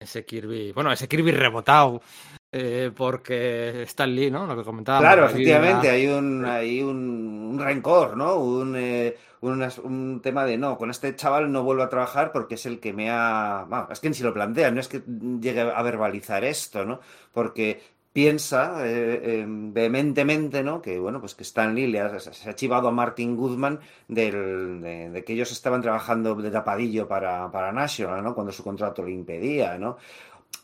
ese 0.00 0.24
Kirby, 0.24 0.72
bueno, 0.72 0.90
ese 0.90 1.06
Kirby 1.06 1.30
rebotado, 1.30 2.02
eh, 2.50 2.90
porque 2.94 3.82
Stan 3.82 4.12
Lee, 4.12 4.30
¿no? 4.30 4.46
Lo 4.46 4.56
que 4.56 4.64
comentaba. 4.64 4.98
Claro, 4.98 5.26
efectivamente, 5.26 5.88
hay 5.88 6.08
un, 6.08 6.44
hay 6.44 6.82
un, 6.82 7.50
un 7.52 7.58
rencor, 7.60 8.16
¿no? 8.16 8.34
Un, 8.36 8.74
eh, 8.76 9.16
un, 9.42 10.20
tema 10.22 10.44
de 10.46 10.56
no, 10.58 10.78
con 10.78 10.90
este 10.90 11.14
chaval 11.16 11.50
no 11.52 11.62
vuelvo 11.64 11.82
a 11.82 11.88
trabajar 11.88 12.32
porque 12.32 12.54
es 12.54 12.66
el 12.66 12.80
que 12.80 12.92
me 12.92 13.10
ha. 13.10 13.66
Es 13.90 14.00
que 14.00 14.08
ni 14.08 14.14
si 14.14 14.22
lo 14.22 14.32
plantea, 14.32 14.70
no 14.70 14.80
es 14.80 14.88
que 14.88 15.02
llegue 15.40 15.60
a 15.62 15.82
verbalizar 15.82 16.44
esto, 16.44 16.84
¿no? 16.84 17.00
Porque 17.32 17.80
piensa 18.12 18.86
eh, 18.86 19.20
eh, 19.40 19.44
vehementemente, 19.48 20.62
¿no? 20.62 20.80
Que 20.82 20.98
bueno, 20.98 21.18
pues 21.20 21.34
que 21.34 21.42
Stan 21.44 21.74
Lee 21.74 21.86
le 21.86 22.00
ha, 22.00 22.18
se 22.20 22.50
ha 22.50 22.54
chivado 22.54 22.88
a 22.88 22.92
Martin 22.92 23.36
Goodman 23.36 23.80
del- 24.08 24.80
de, 24.82 25.24
que 25.24 25.32
ellos 25.32 25.50
estaban 25.50 25.80
trabajando 25.82 26.34
de 26.34 26.50
tapadillo 26.50 27.08
para, 27.08 27.50
para 27.50 27.72
National, 27.72 28.22
¿no? 28.22 28.34
Cuando 28.34 28.52
su 28.52 28.62
contrato 28.62 29.02
lo 29.02 29.08
impedía, 29.08 29.78
¿no? 29.78 29.96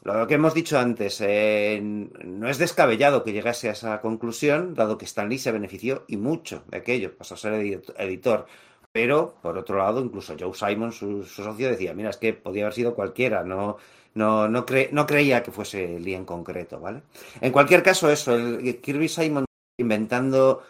Lo 0.05 0.27
que 0.27 0.35
hemos 0.35 0.55
dicho 0.55 0.79
antes, 0.79 1.21
eh, 1.23 1.81
no 1.83 2.49
es 2.49 2.59
descabellado 2.59 3.25
que 3.25 3.33
llegase 3.33 3.69
a 3.69 3.73
esa 3.73 4.01
conclusión, 4.01 4.75
dado 4.75 4.97
que 4.99 5.05
Stan 5.07 5.29
Lee 5.29 5.39
se 5.39 5.51
benefició 5.53 6.05
y 6.07 6.17
mucho 6.19 6.63
de 6.69 6.79
aquello, 6.79 7.17
pasó 7.17 7.35
a 7.35 7.39
ser 7.39 7.55
edit- 7.55 7.95
editor. 7.99 8.47
Pero, 8.93 9.35
por 9.43 9.57
otro 9.59 9.79
lado, 9.79 10.01
incluso 10.01 10.35
Joe 10.39 10.55
Simon, 10.55 10.93
su, 10.93 11.23
socio, 11.25 11.69
decía, 11.71 11.95
mira, 11.95 12.11
es 12.11 12.17
que 12.17 12.33
podía 12.33 12.65
haber 12.65 12.75
sido 12.75 12.95
cualquiera, 12.95 13.45
no, 13.45 13.77
no, 14.15 14.49
no, 14.49 14.67
cre- 14.67 14.91
no 14.93 15.07
creía 15.07 15.43
que 15.43 15.53
fuese 15.53 16.01
Lee 16.01 16.15
en 16.15 16.25
concreto, 16.25 16.81
¿vale? 16.81 17.03
En 17.41 17.53
cualquier 17.53 17.83
caso, 17.83 18.11
eso, 18.11 18.35
el 18.35 18.81
Kirby 18.81 19.09
Simon 19.09 19.45
inventando 19.79 20.63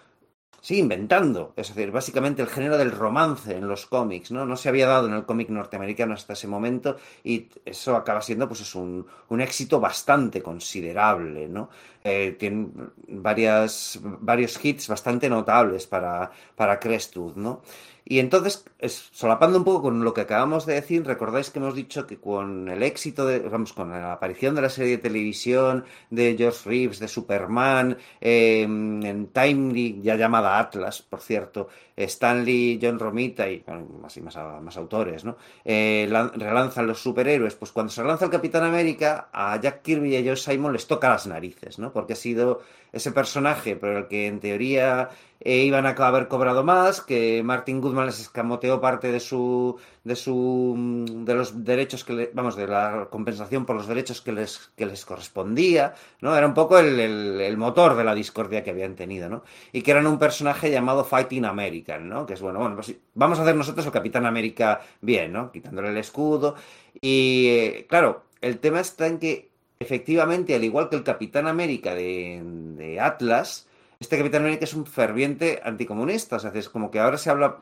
Sí, 0.61 0.78
inventando. 0.78 1.53
Es 1.57 1.69
decir, 1.74 1.93
básicamente 1.93 2.43
el 2.43 2.49
género 2.49 2.77
del 2.78 2.90
romance 2.90 3.57
en 3.57 3.69
los 3.69 3.86
cómics, 3.86 4.32
¿no? 4.32 4.45
No 4.45 4.57
se 4.57 4.69
había 4.69 4.89
dado 4.89 5.07
en 5.07 5.15
el 5.15 5.24
cómic 5.24 5.49
norteamericano 5.51 6.15
hasta 6.15 6.32
ese 6.32 6.49
momento 6.49 6.97
y 7.24 7.49
eso 7.65 7.97
acaba 7.97 8.20
siendo 8.23 8.49
pues 8.49 8.62
es 8.62 8.74
un, 8.74 9.07
un 9.28 9.40
éxito 9.40 9.78
bastante 9.81 10.43
considerable, 10.43 11.49
¿no? 11.49 11.70
Eh, 12.03 12.36
tiene 12.39 12.69
varias, 13.09 14.01
varios 14.03 14.62
hits 14.65 14.89
bastante 14.89 15.28
notables 15.31 15.86
para, 15.86 16.31
para 16.57 16.78
Crestwood, 16.81 17.36
¿no? 17.36 17.62
Y 18.10 18.20
entonces, 18.20 18.64
es- 18.78 19.09
solapando 19.12 19.59
un 19.59 19.64
poco 19.64 19.82
con 19.82 20.02
lo 20.02 20.14
que 20.14 20.22
acabamos 20.22 20.64
de 20.64 20.74
decir, 20.74 21.05
recordáis 21.06 21.51
que 21.51 21.59
hemos 21.59 21.74
dicho 21.74 22.06
que 22.06 22.18
con 22.18 22.68
el 22.70 22.82
éxito 22.82 23.26
de, 23.26 23.40
vamos, 23.40 23.74
con 23.74 23.90
la 23.90 24.12
aparición 24.14 24.55
de 24.55 24.62
la 24.62 24.70
serie 24.70 24.93
de 24.97 25.02
televisión 25.09 25.85
de 26.09 26.35
George 26.39 26.66
Reeves, 26.68 27.01
de 27.01 27.09
Superman, 27.09 27.98
eh, 28.22 28.62
en 28.62 29.28
Timely, 29.32 30.01
ya 30.02 30.16
llamada 30.16 30.59
Atlas, 30.59 31.02
por 31.02 31.20
cierto, 31.20 31.68
Stanley, 32.05 32.79
John 32.81 32.99
Romita 32.99 33.49
y 33.49 33.62
bueno, 33.66 33.87
más, 34.03 34.16
y 34.16 34.20
más, 34.20 34.37
autores, 34.77 35.25
¿no? 35.25 35.37
Eh, 35.65 36.07
lan- 36.11 36.33
relanzan 36.35 36.87
los 36.87 37.01
superhéroes. 37.01 37.55
Pues 37.55 37.73
cuando 37.73 37.91
se 37.93 38.03
relanza 38.03 38.27
el 38.27 38.31
Capitán 38.31 38.65
América, 38.65 39.29
a 39.33 39.61
Jack 39.61 39.83
Kirby 39.83 40.15
y 40.15 40.16
a 40.16 40.25
Joe 40.25 40.37
Simon 40.37 40.73
les 40.73 40.87
toca 40.87 41.09
las 41.09 41.27
narices, 41.27 41.79
¿no? 41.79 41.93
Porque 41.93 42.12
ha 42.12 42.16
sido 42.16 42.61
ese 42.93 43.12
personaje 43.12 43.77
por 43.77 43.91
el 43.91 44.09
que 44.09 44.27
en 44.27 44.41
teoría 44.41 45.11
eh, 45.41 45.59
iban 45.65 45.87
a 45.87 45.91
haber 45.91 46.29
cobrado 46.29 46.65
más, 46.65 47.01
que 47.01 47.43
Martin 47.45 47.81
Goodman 47.81 48.07
les 48.07 48.20
escamoteó 48.20 48.81
parte 48.81 49.12
de 49.12 49.20
su 49.20 49.77
de 50.09 50.16
su 50.16 50.74
mm, 50.76 51.24
de 51.24 51.35
los 51.35 51.64
derechos 51.64 52.05
que 52.05 52.12
le, 52.14 52.30
vamos 52.35 52.56
de 52.56 52.66
la 52.66 53.09
compensación 53.10 53.64
por 53.66 53.76
los 53.76 53.86
derechos 53.86 54.20
que 54.20 54.32
les 54.32 54.70
que 54.76 54.86
les 54.86 55.05
correspondía, 55.05 55.94
¿no? 56.20 56.36
Era 56.36 56.47
un 56.47 56.55
poco 56.55 56.78
el, 56.78 56.98
el- 57.01 57.56
motor 57.56 57.94
de 57.97 58.05
la 58.05 58.14
discordia 58.14 58.62
que 58.64 58.70
habían 58.70 58.94
tenido, 58.97 59.28
¿no? 59.28 59.43
Y 59.72 59.82
que 59.82 59.90
eran 59.93 60.06
un 60.06 60.18
personaje 60.18 60.70
llamado 60.70 61.05
Fighting 61.05 61.44
American, 61.44 62.09
¿no? 62.09 62.26
Que 62.26 62.35
es 62.35 62.40
bueno, 62.40 62.59
bueno, 62.60 62.74
pues 62.76 62.94
vamos 63.14 63.39
a 63.39 63.43
hacer 63.43 63.55
nosotros 63.56 63.86
el 63.86 63.93
Capitán 63.93 64.26
América 64.26 64.80
bien, 65.01 65.32
¿no? 65.32 65.52
Quitándole 65.52 65.90
el 65.90 65.97
escudo 65.98 66.55
y 67.01 67.47
eh, 67.48 67.86
claro, 67.89 68.24
el 68.40 68.59
tema 68.59 68.80
está 68.80 69.06
en 69.06 69.18
que 69.18 69.48
efectivamente, 69.78 70.55
al 70.55 70.64
igual 70.64 70.89
que 70.89 70.97
el 70.97 71.05
Capitán 71.05 71.47
América 71.47 71.94
de, 71.94 72.40
de 72.44 73.01
Atlas, 73.01 73.68
este 74.01 74.16
Capitán 74.16 74.43
América 74.43 74.65
es 74.65 74.75
un 74.75 74.87
ferviente 74.87 75.61
anticomunista. 75.65 76.37
O 76.37 76.39
sea, 76.39 76.53
es 76.55 76.69
como 76.69 76.91
que 76.91 77.01
ahora 77.01 77.19
se 77.19 77.31
habla, 77.31 77.59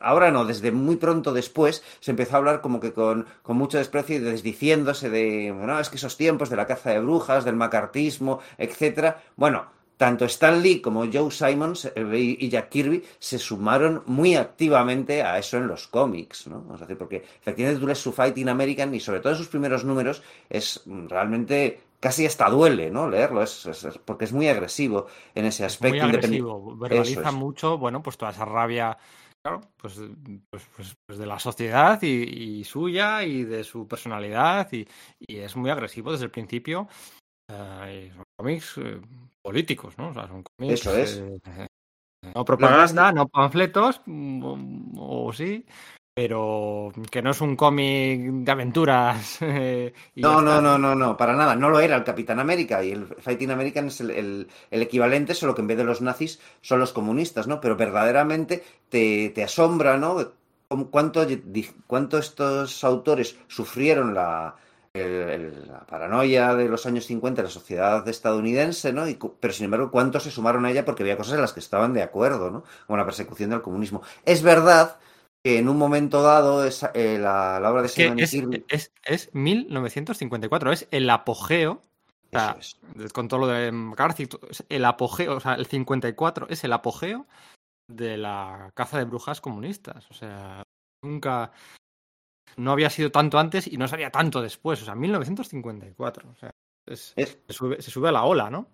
ahora 0.00 0.30
no, 0.30 0.44
desde 0.44 0.72
muy 0.72 0.96
pronto 0.96 1.32
después 1.32 1.82
se 2.00 2.10
empezó 2.10 2.34
a 2.34 2.38
hablar 2.38 2.60
como 2.60 2.80
que 2.80 2.92
con, 2.92 3.26
con 3.42 3.56
mucho 3.56 3.78
desprecio 3.78 4.16
y 4.16 4.18
desdiciéndose 4.18 5.08
de, 5.08 5.50
bueno, 5.52 5.80
es 5.80 5.88
que 5.88 5.96
esos 5.96 6.18
tiempos 6.18 6.50
de 6.50 6.56
la 6.56 6.66
caza 6.66 6.90
de 6.90 7.00
brujas, 7.00 7.46
del 7.46 7.56
macartismo, 7.56 8.40
etcétera. 8.58 9.22
Bueno, 9.34 9.64
tanto 9.96 10.26
Stan 10.26 10.60
Lee 10.60 10.82
como 10.82 11.10
Joe 11.10 11.30
Simons 11.30 11.90
eh, 11.94 12.36
y 12.38 12.48
Jack 12.50 12.68
Kirby 12.68 13.02
se 13.18 13.38
sumaron 13.38 14.02
muy 14.06 14.34
activamente 14.36 15.22
a 15.22 15.38
eso 15.38 15.56
en 15.56 15.66
los 15.66 15.88
cómics, 15.88 16.46
¿no? 16.46 16.74
Es 16.74 16.80
decir, 16.80 16.98
porque 16.98 17.24
efectivamente 17.40 17.80
tú 17.80 17.86
lees 17.86 17.98
su 17.98 18.12
Fighting 18.12 18.50
American 18.50 18.94
y 18.94 19.00
sobre 19.00 19.20
todo 19.20 19.32
en 19.32 19.38
sus 19.38 19.48
primeros 19.48 19.82
números 19.84 20.22
es 20.50 20.82
realmente 21.08 21.80
casi 22.02 22.26
hasta 22.26 22.50
duele, 22.50 22.90
¿no? 22.90 23.08
Leerlo, 23.08 23.42
es, 23.42 23.64
es- 23.64 23.84
es- 23.84 23.98
porque 23.98 24.24
es 24.24 24.32
muy 24.32 24.48
agresivo 24.48 25.06
en 25.34 25.44
ese 25.46 25.64
Es 25.64 25.80
muy 25.80 25.98
aspecto. 26.00 26.06
independi- 26.08 26.16
agresivo, 26.42 26.76
verbaliza 26.76 27.28
es. 27.28 27.34
mucho, 27.34 27.78
bueno, 27.78 28.02
pues 28.02 28.18
toda 28.18 28.32
esa 28.32 28.44
rabia, 28.44 28.98
claro, 29.42 29.60
pues, 29.76 30.00
pues, 30.50 30.68
pues- 30.76 30.96
pues 31.06 31.18
de 31.18 31.26
la 31.26 31.38
sociedad 31.38 32.02
y, 32.02 32.08
y 32.60 32.64
suya 32.64 33.22
y 33.22 33.44
de 33.44 33.62
su 33.62 33.86
personalidad 33.86 34.70
y, 34.72 34.86
y 35.20 35.38
es 35.38 35.54
muy 35.56 35.70
agresivo 35.70 36.10
desde 36.10 36.24
el 36.24 36.30
principio. 36.32 36.88
Eh, 37.48 38.10
son 38.14 38.24
cómics 38.36 38.78
eh, 38.78 39.00
políticos, 39.40 39.96
¿no? 39.96 40.08
O 40.10 40.14
sea, 40.14 40.26
son 40.26 40.42
cómics, 40.42 40.80
Eso 40.80 40.96
es. 40.96 41.18
eh, 41.18 41.38
eh, 41.46 41.66
no 42.34 42.44
propaganda, 42.44 43.12
no 43.12 43.28
panfletos, 43.28 44.00
mm, 44.06 44.96
o, 44.98 45.26
o 45.26 45.32
sí, 45.32 45.64
pero 46.14 46.92
que 47.10 47.22
no 47.22 47.30
es 47.30 47.40
un 47.40 47.56
cómic 47.56 48.20
de 48.20 48.52
aventuras. 48.52 49.38
eh, 49.42 49.92
No, 50.24 50.40
no, 50.40 50.60
no, 50.60 50.78
no, 50.78 50.94
no, 50.94 51.16
para 51.16 51.34
nada. 51.34 51.56
No 51.56 51.68
lo 51.68 51.80
era 51.80 51.96
el 51.96 52.04
Capitán 52.04 52.38
América 52.38 52.84
y 52.84 52.92
el 52.92 53.06
Fighting 53.06 53.50
American 53.50 53.86
es 53.88 54.00
el, 54.00 54.10
el- 54.10 54.48
el 54.70 54.82
equivalente, 54.82 55.34
solo 55.34 55.54
que 55.54 55.62
en 55.62 55.66
vez 55.66 55.76
de 55.78 55.84
los 55.84 56.00
nazis 56.00 56.38
son 56.60 56.78
los 56.78 56.92
comunistas, 56.92 57.48
¿no? 57.48 57.60
Pero 57.60 57.76
verdaderamente 57.76 58.62
te, 58.88 59.30
te 59.30 59.42
asombra, 59.42 59.96
¿no? 59.96 60.16
Cuánto, 60.90 61.26
cuánto 61.88 62.18
estos 62.18 62.84
autores 62.84 63.36
sufrieron 63.48 64.14
la, 64.14 64.54
el- 64.94 65.02
el- 65.36 65.66
la 65.68 65.80
paranoia 65.86 66.54
de 66.54 66.68
los 66.68 66.86
años 66.86 67.06
50 67.06 67.42
de 67.42 67.48
la 67.48 67.52
sociedad 67.52 68.06
estadounidense, 68.08 68.92
¿no? 68.92 69.08
Y 69.08 69.18
pero 69.40 69.52
sin 69.52 69.64
embargo, 69.64 69.90
cuántos 69.90 70.22
se 70.22 70.30
sumaron 70.30 70.64
a 70.66 70.70
ella 70.70 70.84
porque 70.84 71.02
había 71.02 71.16
cosas 71.16 71.34
en 71.34 71.40
las 71.42 71.52
que 71.52 71.60
estaban 71.60 71.94
de 71.94 72.02
acuerdo, 72.02 72.50
¿no? 72.50 72.62
Como 72.86 72.96
la 72.96 73.04
persecución 73.04 73.50
del 73.50 73.62
comunismo. 73.62 74.02
Es 74.24 74.42
verdad 74.42 74.98
que 75.44 75.58
en 75.58 75.68
un 75.68 75.76
momento 75.76 76.22
dado 76.22 76.64
esa- 76.64 76.92
eh, 76.94 77.18
la, 77.18 77.58
la 77.60 77.70
obra 77.70 77.82
de 77.82 77.86
Es 77.86 77.92
Simon 77.94 78.18
y 78.18 78.22
es, 78.22 78.34
Kirby- 78.34 78.64
es, 78.68 78.92
es 79.04 79.34
1954, 79.34 80.72
es 80.72 80.88
el 80.90 81.08
apogeo 81.10 81.82
o 82.34 82.38
sea, 82.38 82.56
es. 82.58 82.78
con 83.12 83.28
todo 83.28 83.40
lo 83.40 83.46
de 83.48 83.70
McCarthy, 83.72 84.28
es 84.48 84.64
el 84.68 84.84
apogeo, 84.84 85.36
o 85.36 85.40
sea, 85.40 85.54
el 85.54 85.66
54 85.66 86.46
es 86.48 86.64
el 86.64 86.72
apogeo 86.72 87.26
de 87.90 88.16
la 88.16 88.70
caza 88.74 88.96
de 88.98 89.04
brujas 89.04 89.40
comunistas. 89.42 90.10
O 90.10 90.14
sea, 90.14 90.62
nunca. 91.04 91.52
No 92.56 92.72
había 92.72 92.88
sido 92.90 93.10
tanto 93.10 93.38
antes 93.38 93.66
y 93.66 93.76
no 93.76 93.86
sería 93.88 94.10
tanto 94.10 94.40
después. 94.40 94.80
O 94.80 94.84
sea, 94.86 94.94
1954. 94.94 96.30
O 96.30 96.36
sea, 96.36 96.50
es- 96.86 97.12
Es- 97.16 97.38
se, 97.46 97.52
sube, 97.52 97.82
se 97.82 97.90
sube 97.90 98.08
a 98.08 98.12
la 98.12 98.24
ola, 98.24 98.48
¿no? 98.48 98.68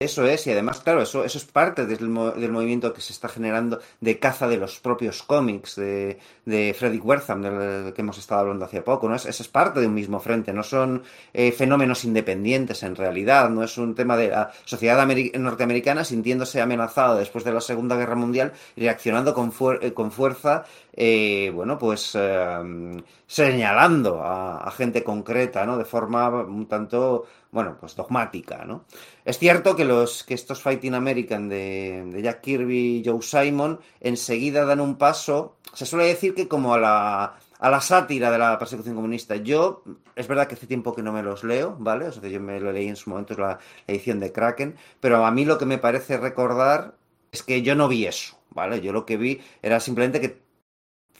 Eso 0.00 0.24
es, 0.26 0.46
y 0.46 0.52
además, 0.52 0.78
claro, 0.78 1.02
eso, 1.02 1.24
eso 1.24 1.38
es 1.38 1.44
parte 1.44 1.84
del, 1.84 1.98
del 1.98 2.52
movimiento 2.52 2.92
que 2.94 3.00
se 3.00 3.12
está 3.12 3.28
generando 3.28 3.80
de 4.00 4.20
caza 4.20 4.46
de 4.46 4.56
los 4.56 4.78
propios 4.78 5.24
cómics 5.24 5.74
de, 5.74 6.20
de 6.44 6.72
Frederick 6.78 7.04
Wertham, 7.04 7.42
del 7.42 7.92
que 7.92 8.02
hemos 8.02 8.16
estado 8.16 8.42
hablando 8.42 8.64
hace 8.64 8.80
poco, 8.82 9.08
¿no? 9.08 9.16
Es, 9.16 9.26
eso 9.26 9.42
es 9.42 9.48
parte 9.48 9.80
de 9.80 9.88
un 9.88 9.94
mismo 9.94 10.20
frente, 10.20 10.52
no 10.52 10.62
son 10.62 11.02
eh, 11.34 11.50
fenómenos 11.50 12.04
independientes 12.04 12.84
en 12.84 12.94
realidad, 12.94 13.50
no 13.50 13.64
es 13.64 13.76
un 13.76 13.96
tema 13.96 14.16
de 14.16 14.28
la 14.28 14.52
sociedad 14.64 15.00
ameri- 15.04 15.36
norteamericana 15.36 16.04
sintiéndose 16.04 16.60
amenazada 16.60 17.16
después 17.16 17.42
de 17.42 17.52
la 17.54 17.60
Segunda 17.60 17.96
Guerra 17.96 18.14
Mundial 18.14 18.52
reaccionando 18.76 19.34
con, 19.34 19.50
fuer- 19.52 19.80
eh, 19.82 19.94
con 19.94 20.12
fuerza, 20.12 20.64
eh, 21.00 21.52
bueno, 21.54 21.78
pues 21.78 22.10
eh, 22.16 23.02
señalando 23.24 24.20
a, 24.20 24.68
gente 24.72 25.04
concreta, 25.04 25.64
¿no? 25.64 25.78
De 25.78 25.84
forma 25.84 26.28
un 26.28 26.66
tanto, 26.66 27.24
bueno, 27.52 27.76
pues 27.78 27.94
dogmática, 27.94 28.64
¿no? 28.64 28.84
Es 29.24 29.38
cierto 29.38 29.76
que 29.76 29.84
los 29.84 30.24
que 30.24 30.34
estos 30.34 30.60
Fighting 30.60 30.94
American 30.94 31.48
de, 31.48 32.18
Jack 32.20 32.40
Kirby 32.40 32.96
y 32.96 33.04
Joe 33.04 33.22
Simon 33.22 33.78
enseguida 34.00 34.64
dan 34.64 34.80
un 34.80 34.96
paso. 34.98 35.58
Se 35.72 35.86
suele 35.86 36.06
decir 36.06 36.34
que 36.34 36.48
como 36.48 36.74
a 36.74 36.80
la, 36.80 37.38
a 37.60 37.70
la 37.70 37.80
sátira 37.80 38.32
de 38.32 38.38
la 38.38 38.58
persecución 38.58 38.96
comunista. 38.96 39.36
Yo, 39.36 39.84
es 40.16 40.26
verdad 40.26 40.48
que 40.48 40.56
hace 40.56 40.66
tiempo 40.66 40.96
que 40.96 41.02
no 41.04 41.12
me 41.12 41.22
los 41.22 41.44
leo, 41.44 41.76
¿vale? 41.78 42.08
O 42.08 42.12
sea, 42.12 42.28
yo 42.28 42.40
me 42.40 42.58
lo 42.58 42.72
leí 42.72 42.88
en 42.88 42.96
su 42.96 43.10
momento, 43.10 43.34
la, 43.34 43.46
la 43.46 43.94
edición 43.94 44.18
de 44.18 44.32
Kraken, 44.32 44.74
pero 44.98 45.24
a 45.24 45.30
mí 45.30 45.44
lo 45.44 45.58
que 45.58 45.64
me 45.64 45.78
parece 45.78 46.16
recordar 46.16 46.96
es 47.30 47.44
que 47.44 47.62
yo 47.62 47.76
no 47.76 47.86
vi 47.86 48.06
eso, 48.06 48.36
¿vale? 48.50 48.80
Yo 48.80 48.92
lo 48.92 49.06
que 49.06 49.16
vi 49.16 49.40
era 49.62 49.78
simplemente 49.78 50.20
que 50.20 50.47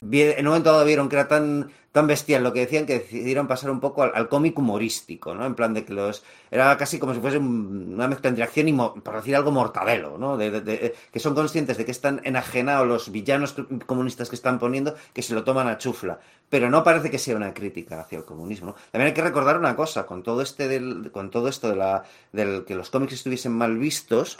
en 0.01 0.39
un 0.45 0.51
momento 0.51 0.71
dado 0.71 0.85
vieron 0.85 1.09
que 1.09 1.15
era 1.15 1.27
tan, 1.27 1.71
tan 1.91 2.07
bestial 2.07 2.43
lo 2.43 2.53
que 2.53 2.61
decían 2.61 2.85
que 2.85 2.99
decidieron 2.99 3.47
pasar 3.47 3.69
un 3.71 3.79
poco 3.79 4.03
al, 4.03 4.29
cómic 4.29 4.57
humorístico, 4.57 5.35
¿no? 5.35 5.45
En 5.45 5.55
plan 5.55 5.73
de 5.73 5.83
que 5.83 5.93
los... 5.93 6.23
Era 6.51 6.75
casi 6.77 6.99
como 6.99 7.13
si 7.13 7.19
fuese 7.19 7.37
un- 7.37 7.93
una 7.95 8.07
mezcla 8.07 8.29
entre 8.29 8.43
acción 8.43 8.67
y, 8.69 8.73
por 8.73 9.15
decir 9.15 9.35
algo, 9.35 9.51
mortadelo, 9.51 10.17
¿no? 10.17 10.37
De, 10.37 10.93
que 11.11 11.19
son 11.19 11.35
conscientes 11.35 11.77
de 11.77 11.85
que 11.85 11.91
están 11.91 12.21
enajenados 12.23 12.87
los 12.87 13.11
villanos 13.11 13.55
comunistas 13.85 14.29
que 14.29 14.35
están 14.35 14.59
poniendo, 14.59 14.95
que 15.13 15.21
se 15.21 15.33
lo 15.33 15.43
toman 15.43 15.67
a 15.67 15.77
chufla. 15.77 16.19
Pero 16.49 16.69
no 16.69 16.83
parece 16.83 17.11
que 17.11 17.19
sea 17.19 17.35
una 17.35 17.53
crítica 17.53 18.01
hacia 18.01 18.17
el 18.19 18.25
comunismo, 18.25 18.67
¿no? 18.67 18.75
También 18.91 19.07
hay 19.07 19.13
que 19.13 19.21
recordar 19.21 19.57
una 19.57 19.75
cosa, 19.75 20.05
con 20.05 20.23
todo 20.23 20.41
este 20.41 20.67
del, 20.67 21.11
con 21.11 21.29
todo 21.29 21.47
esto 21.49 21.69
de 21.69 21.75
la, 21.75 22.03
del 22.31 22.65
que 22.65 22.75
los 22.75 22.89
cómics 22.89 23.13
estuviesen 23.13 23.51
mal 23.51 23.77
vistos, 23.77 24.37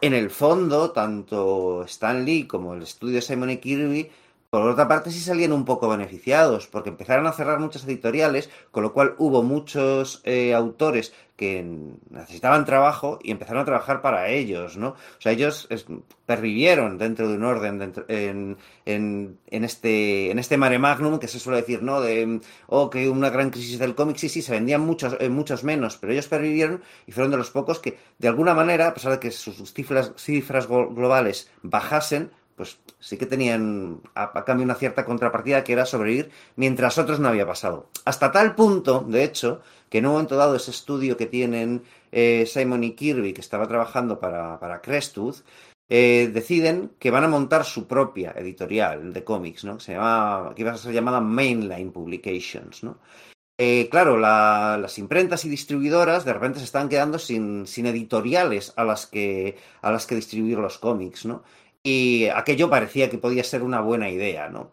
en 0.00 0.14
el 0.14 0.30
fondo, 0.30 0.90
tanto 0.90 1.84
Stan 1.84 2.24
Lee 2.24 2.48
como 2.48 2.74
el 2.74 2.82
estudio 2.82 3.22
Simon 3.22 3.50
y 3.50 3.58
Kirby 3.58 4.10
por 4.52 4.68
otra 4.68 4.86
parte, 4.86 5.10
sí 5.10 5.20
salían 5.20 5.54
un 5.54 5.64
poco 5.64 5.88
beneficiados, 5.88 6.66
porque 6.66 6.90
empezaron 6.90 7.26
a 7.26 7.32
cerrar 7.32 7.58
muchas 7.58 7.84
editoriales, 7.84 8.50
con 8.70 8.82
lo 8.82 8.92
cual 8.92 9.14
hubo 9.16 9.42
muchos 9.42 10.20
eh, 10.24 10.52
autores 10.52 11.14
que 11.38 11.64
necesitaban 12.10 12.66
trabajo 12.66 13.18
y 13.22 13.30
empezaron 13.30 13.62
a 13.62 13.64
trabajar 13.64 14.02
para 14.02 14.28
ellos, 14.28 14.76
¿no? 14.76 14.88
O 14.88 15.20
sea, 15.20 15.32
ellos 15.32 15.68
pervivieron 16.26 16.98
dentro 16.98 17.28
de 17.28 17.36
un 17.36 17.44
orden 17.44 17.78
dentro, 17.78 18.04
en, 18.08 18.58
en, 18.84 19.38
en, 19.46 19.64
este, 19.64 20.30
en 20.30 20.38
este 20.38 20.58
mare 20.58 20.78
magnum 20.78 21.18
que 21.18 21.28
se 21.28 21.40
suele 21.40 21.62
decir, 21.62 21.82
¿no? 21.82 22.02
De, 22.02 22.42
oh, 22.66 22.90
que 22.90 23.08
una 23.08 23.30
gran 23.30 23.48
crisis 23.48 23.78
del 23.78 23.94
cómic, 23.94 24.18
sí, 24.18 24.28
sí, 24.28 24.42
se 24.42 24.52
vendían 24.52 24.82
muchos, 24.82 25.16
eh, 25.18 25.30
muchos 25.30 25.64
menos, 25.64 25.96
pero 25.96 26.12
ellos 26.12 26.28
pervivieron 26.28 26.82
y 27.06 27.12
fueron 27.12 27.30
de 27.30 27.38
los 27.38 27.50
pocos 27.50 27.78
que, 27.78 27.96
de 28.18 28.28
alguna 28.28 28.52
manera, 28.52 28.88
a 28.88 28.94
pesar 28.94 29.12
de 29.12 29.18
que 29.18 29.30
sus 29.30 29.72
cifras, 29.72 30.12
cifras 30.18 30.66
globales 30.68 31.50
bajasen, 31.62 32.30
pues 32.56 32.78
sí 33.00 33.16
que 33.16 33.26
tenían 33.26 34.00
a, 34.14 34.44
cambio 34.44 34.64
una 34.64 34.74
cierta 34.74 35.04
contrapartida 35.04 35.64
que 35.64 35.72
era 35.72 35.86
sobrevivir 35.86 36.30
mientras 36.56 36.98
otros 36.98 37.20
no 37.20 37.28
había 37.28 37.46
pasado. 37.46 37.88
Hasta 38.04 38.32
tal 38.32 38.54
punto, 38.54 39.00
de 39.08 39.24
hecho, 39.24 39.60
que 39.88 39.98
en 39.98 40.06
un 40.06 40.12
momento 40.12 40.36
dado 40.36 40.56
ese 40.56 40.70
estudio 40.70 41.16
que 41.16 41.26
tienen 41.26 41.82
eh, 42.12 42.44
Simon 42.46 42.84
y 42.84 42.92
Kirby, 42.92 43.32
que 43.32 43.40
estaba 43.40 43.66
trabajando 43.68 44.20
para, 44.20 44.58
para 44.60 44.80
Crestwood, 44.80 45.36
eh, 45.88 46.30
deciden 46.32 46.92
que 46.98 47.10
van 47.10 47.24
a 47.24 47.28
montar 47.28 47.64
su 47.64 47.86
propia 47.86 48.32
editorial 48.36 49.12
de 49.12 49.24
cómics, 49.24 49.64
¿no? 49.64 49.76
Que, 49.76 49.82
se 49.84 49.92
que 49.92 50.62
iba 50.62 50.72
a 50.72 50.76
ser 50.78 50.92
llamada 50.92 51.20
Mainline 51.20 51.92
Publications, 51.92 52.82
¿no? 52.82 52.98
Eh, 53.58 53.88
claro, 53.90 54.16
la- 54.16 54.78
las 54.80 54.98
imprentas 54.98 55.44
y 55.44 55.48
distribuidoras 55.48 56.24
de 56.24 56.32
repente 56.32 56.58
se 56.58 56.64
están 56.64 56.88
quedando 56.88 57.18
sin, 57.18 57.66
sin 57.66 57.86
editoriales 57.86 58.72
a 58.76 58.84
las, 58.84 59.06
que, 59.06 59.56
a 59.82 59.92
las 59.92 60.06
que 60.06 60.14
distribuir 60.16 60.58
los 60.58 60.78
cómics, 60.78 61.26
¿no? 61.26 61.42
Y 61.82 62.28
aquello 62.28 62.70
parecía 62.70 63.10
que 63.10 63.18
podía 63.18 63.42
ser 63.44 63.62
una 63.62 63.80
buena 63.80 64.08
idea, 64.08 64.48
¿no? 64.48 64.70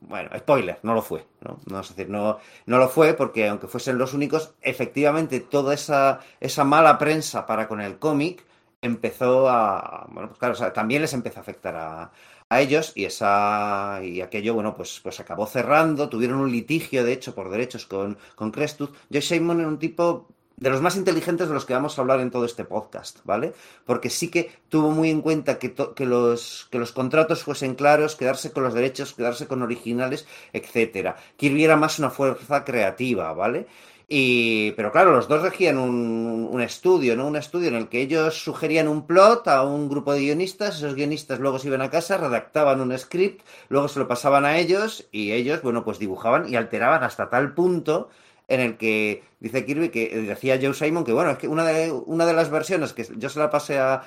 Bueno, 0.00 0.30
spoiler, 0.38 0.78
no 0.82 0.94
lo 0.94 1.02
fue, 1.02 1.24
¿no? 1.40 1.60
No, 1.66 1.80
es 1.80 1.88
decir, 1.88 2.10
no, 2.10 2.38
no 2.66 2.78
lo 2.78 2.88
fue 2.88 3.14
porque 3.14 3.48
aunque 3.48 3.68
fuesen 3.68 3.98
los 3.98 4.12
únicos, 4.12 4.54
efectivamente 4.60 5.40
toda 5.40 5.74
esa, 5.74 6.20
esa 6.40 6.64
mala 6.64 6.98
prensa 6.98 7.46
para 7.46 7.68
con 7.68 7.80
el 7.80 7.98
cómic 7.98 8.44
empezó 8.82 9.48
a, 9.48 10.06
bueno, 10.10 10.28
pues 10.28 10.38
claro, 10.38 10.54
o 10.54 10.56
sea, 10.56 10.72
también 10.72 11.02
les 11.02 11.14
empezó 11.14 11.38
a 11.38 11.42
afectar 11.42 11.74
a, 11.76 12.12
a 12.48 12.60
ellos 12.60 12.92
y 12.94 13.04
esa 13.06 14.00
y 14.02 14.20
aquello, 14.20 14.54
bueno, 14.54 14.74
pues, 14.74 15.00
pues 15.02 15.20
acabó 15.20 15.46
cerrando, 15.46 16.08
tuvieron 16.08 16.38
un 16.40 16.52
litigio, 16.52 17.04
de 17.04 17.12
hecho, 17.12 17.34
por 17.34 17.50
derechos 17.50 17.86
con, 17.86 18.18
con 18.34 18.50
Crestuz. 18.50 18.90
Josh 19.12 19.28
Simon 19.28 19.60
era 19.60 19.68
un 19.68 19.78
tipo 19.78 20.28
de 20.56 20.70
los 20.70 20.80
más 20.80 20.96
inteligentes 20.96 21.48
de 21.48 21.54
los 21.54 21.64
que 21.64 21.74
vamos 21.74 21.98
a 21.98 22.02
hablar 22.02 22.20
en 22.20 22.30
todo 22.30 22.44
este 22.44 22.64
podcast, 22.64 23.18
¿vale? 23.24 23.54
Porque 23.84 24.10
sí 24.10 24.30
que 24.30 24.50
tuvo 24.68 24.90
muy 24.90 25.10
en 25.10 25.20
cuenta 25.20 25.58
que, 25.58 25.74
que, 25.74 26.06
los, 26.06 26.68
que 26.70 26.78
los 26.78 26.92
contratos 26.92 27.42
fuesen 27.42 27.74
claros, 27.74 28.16
quedarse 28.16 28.52
con 28.52 28.62
los 28.62 28.74
derechos, 28.74 29.14
quedarse 29.14 29.46
con 29.46 29.62
originales, 29.62 30.26
etcétera. 30.52 31.16
Kirby 31.36 31.64
era 31.64 31.76
más 31.76 31.98
una 31.98 32.10
fuerza 32.10 32.64
creativa, 32.64 33.32
¿vale? 33.32 33.66
Y, 34.06 34.72
pero 34.72 34.92
claro, 34.92 35.12
los 35.12 35.28
dos 35.28 35.42
regían 35.42 35.78
un, 35.78 36.46
un 36.50 36.60
estudio, 36.60 37.16
¿no? 37.16 37.26
Un 37.26 37.36
estudio 37.36 37.68
en 37.68 37.74
el 37.74 37.88
que 37.88 38.02
ellos 38.02 38.44
sugerían 38.44 38.86
un 38.86 39.06
plot 39.06 39.48
a 39.48 39.62
un 39.62 39.88
grupo 39.88 40.12
de 40.12 40.20
guionistas, 40.20 40.76
esos 40.76 40.94
guionistas 40.94 41.40
luego 41.40 41.58
se 41.58 41.68
iban 41.68 41.80
a 41.80 41.90
casa, 41.90 42.18
redactaban 42.18 42.80
un 42.80 42.96
script, 42.98 43.42
luego 43.70 43.88
se 43.88 43.98
lo 43.98 44.06
pasaban 44.06 44.44
a 44.44 44.58
ellos 44.58 45.08
y 45.10 45.32
ellos, 45.32 45.62
bueno, 45.62 45.84
pues 45.84 45.98
dibujaban 45.98 46.48
y 46.48 46.56
alteraban 46.56 47.02
hasta 47.02 47.30
tal 47.30 47.54
punto 47.54 48.10
en 48.48 48.60
el 48.60 48.76
que 48.76 49.22
dice 49.40 49.64
Kirby 49.64 49.88
que 49.90 50.04
eh, 50.12 50.22
decía 50.22 50.58
Joe 50.60 50.74
Simon 50.74 51.04
que 51.04 51.12
bueno, 51.12 51.30
es 51.30 51.38
que 51.38 51.48
una 51.48 51.64
de, 51.64 51.90
una 51.92 52.26
de 52.26 52.34
las 52.34 52.50
versiones 52.50 52.92
que 52.92 53.06
yo 53.16 53.28
se 53.28 53.38
la 53.38 53.50
pasé 53.50 53.78
a, 53.78 54.02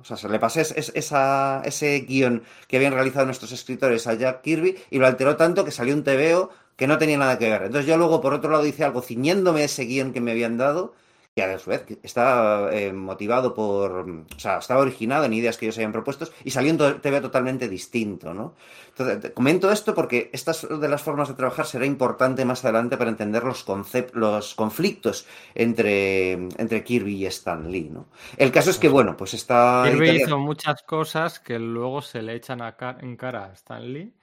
o 0.00 0.04
sea, 0.04 0.16
se 0.16 0.28
le 0.28 0.38
pasé 0.38 0.62
es- 0.62 0.92
esa, 0.94 1.62
ese 1.64 2.00
guion 2.00 2.42
que 2.68 2.76
habían 2.76 2.92
realizado 2.94 3.26
nuestros 3.26 3.52
escritores 3.52 4.06
a 4.06 4.14
Jack 4.14 4.42
Kirby 4.42 4.76
y 4.90 4.98
lo 4.98 5.06
alteró 5.06 5.36
tanto 5.36 5.64
que 5.64 5.70
salió 5.70 5.94
un 5.94 6.04
TVO 6.04 6.50
que 6.76 6.86
no 6.86 6.98
tenía 6.98 7.18
nada 7.18 7.38
que 7.38 7.48
ver. 7.50 7.62
Entonces 7.64 7.86
yo 7.86 7.96
luego 7.96 8.20
por 8.20 8.34
otro 8.34 8.50
lado 8.50 8.66
hice 8.66 8.84
algo 8.84 9.02
ciñéndome 9.02 9.62
a 9.62 9.64
ese 9.64 9.84
guion 9.84 10.12
que 10.12 10.20
me 10.20 10.32
habían 10.32 10.56
dado 10.58 10.94
que 11.36 11.42
a 11.42 11.58
su 11.58 11.70
vez 11.70 11.84
está 12.04 12.68
eh, 12.72 12.92
motivado 12.92 13.54
por, 13.54 14.08
o 14.08 14.38
sea, 14.38 14.58
estaba 14.58 14.82
originado 14.82 15.24
en 15.24 15.32
ideas 15.32 15.58
que 15.58 15.66
ellos 15.66 15.76
habían 15.76 15.90
propuesto 15.90 16.28
y 16.44 16.50
salió 16.52 16.70
un 16.70 17.00
TV 17.00 17.20
totalmente 17.20 17.68
distinto, 17.68 18.32
¿no? 18.32 18.54
Entonces, 18.96 19.32
comento 19.32 19.72
esto 19.72 19.96
porque 19.96 20.30
estas 20.32 20.64
de 20.68 20.88
las 20.88 21.02
formas 21.02 21.26
de 21.26 21.34
trabajar 21.34 21.66
será 21.66 21.86
importante 21.86 22.44
más 22.44 22.64
adelante 22.64 22.96
para 22.96 23.10
entender 23.10 23.42
los, 23.42 23.66
los 24.12 24.54
conflictos 24.54 25.26
entre, 25.56 26.32
entre 26.34 26.84
Kirby 26.84 27.16
y 27.16 27.26
Stan 27.26 27.68
Lee, 27.68 27.90
¿no? 27.90 28.06
El 28.36 28.52
caso 28.52 28.70
es 28.70 28.78
que, 28.78 28.88
bueno, 28.88 29.16
pues 29.16 29.34
está... 29.34 29.82
Kirby 29.90 30.10
hizo 30.10 30.38
muchas 30.38 30.84
cosas 30.84 31.40
que 31.40 31.58
luego 31.58 32.00
se 32.00 32.22
le 32.22 32.34
echan 32.36 32.62
a 32.62 32.76
ca- 32.76 32.98
en 33.00 33.16
cara 33.16 33.46
a 33.46 33.52
Stan 33.54 33.92
Lee. 33.92 34.14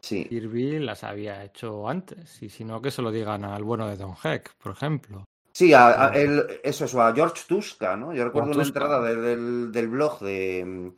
Sí, 0.00 0.24
Kirby 0.24 0.80
las 0.80 1.04
había 1.04 1.44
hecho 1.44 1.88
antes. 1.88 2.42
Y 2.42 2.48
si 2.48 2.64
no, 2.64 2.82
que 2.82 2.90
se 2.90 3.02
lo 3.02 3.12
digan 3.12 3.44
al 3.44 3.62
bueno 3.62 3.86
de 3.86 3.96
Don 3.96 4.14
Heck, 4.24 4.54
por 4.56 4.72
ejemplo. 4.72 5.24
Sí, 5.58 5.72
a, 5.72 5.82
a 6.06 6.08
él- 6.22 6.60
eso 6.62 6.84
es, 6.84 6.94
a 6.94 7.12
George 7.14 7.42
Tuska, 7.48 7.96
¿no? 7.96 8.12
Yo 8.14 8.24
recuerdo 8.24 8.52
una 8.52 8.62
entrada 8.62 9.00
de- 9.02 9.16
del, 9.16 9.72
del 9.72 9.88
blog 9.88 10.20
de, 10.20 10.92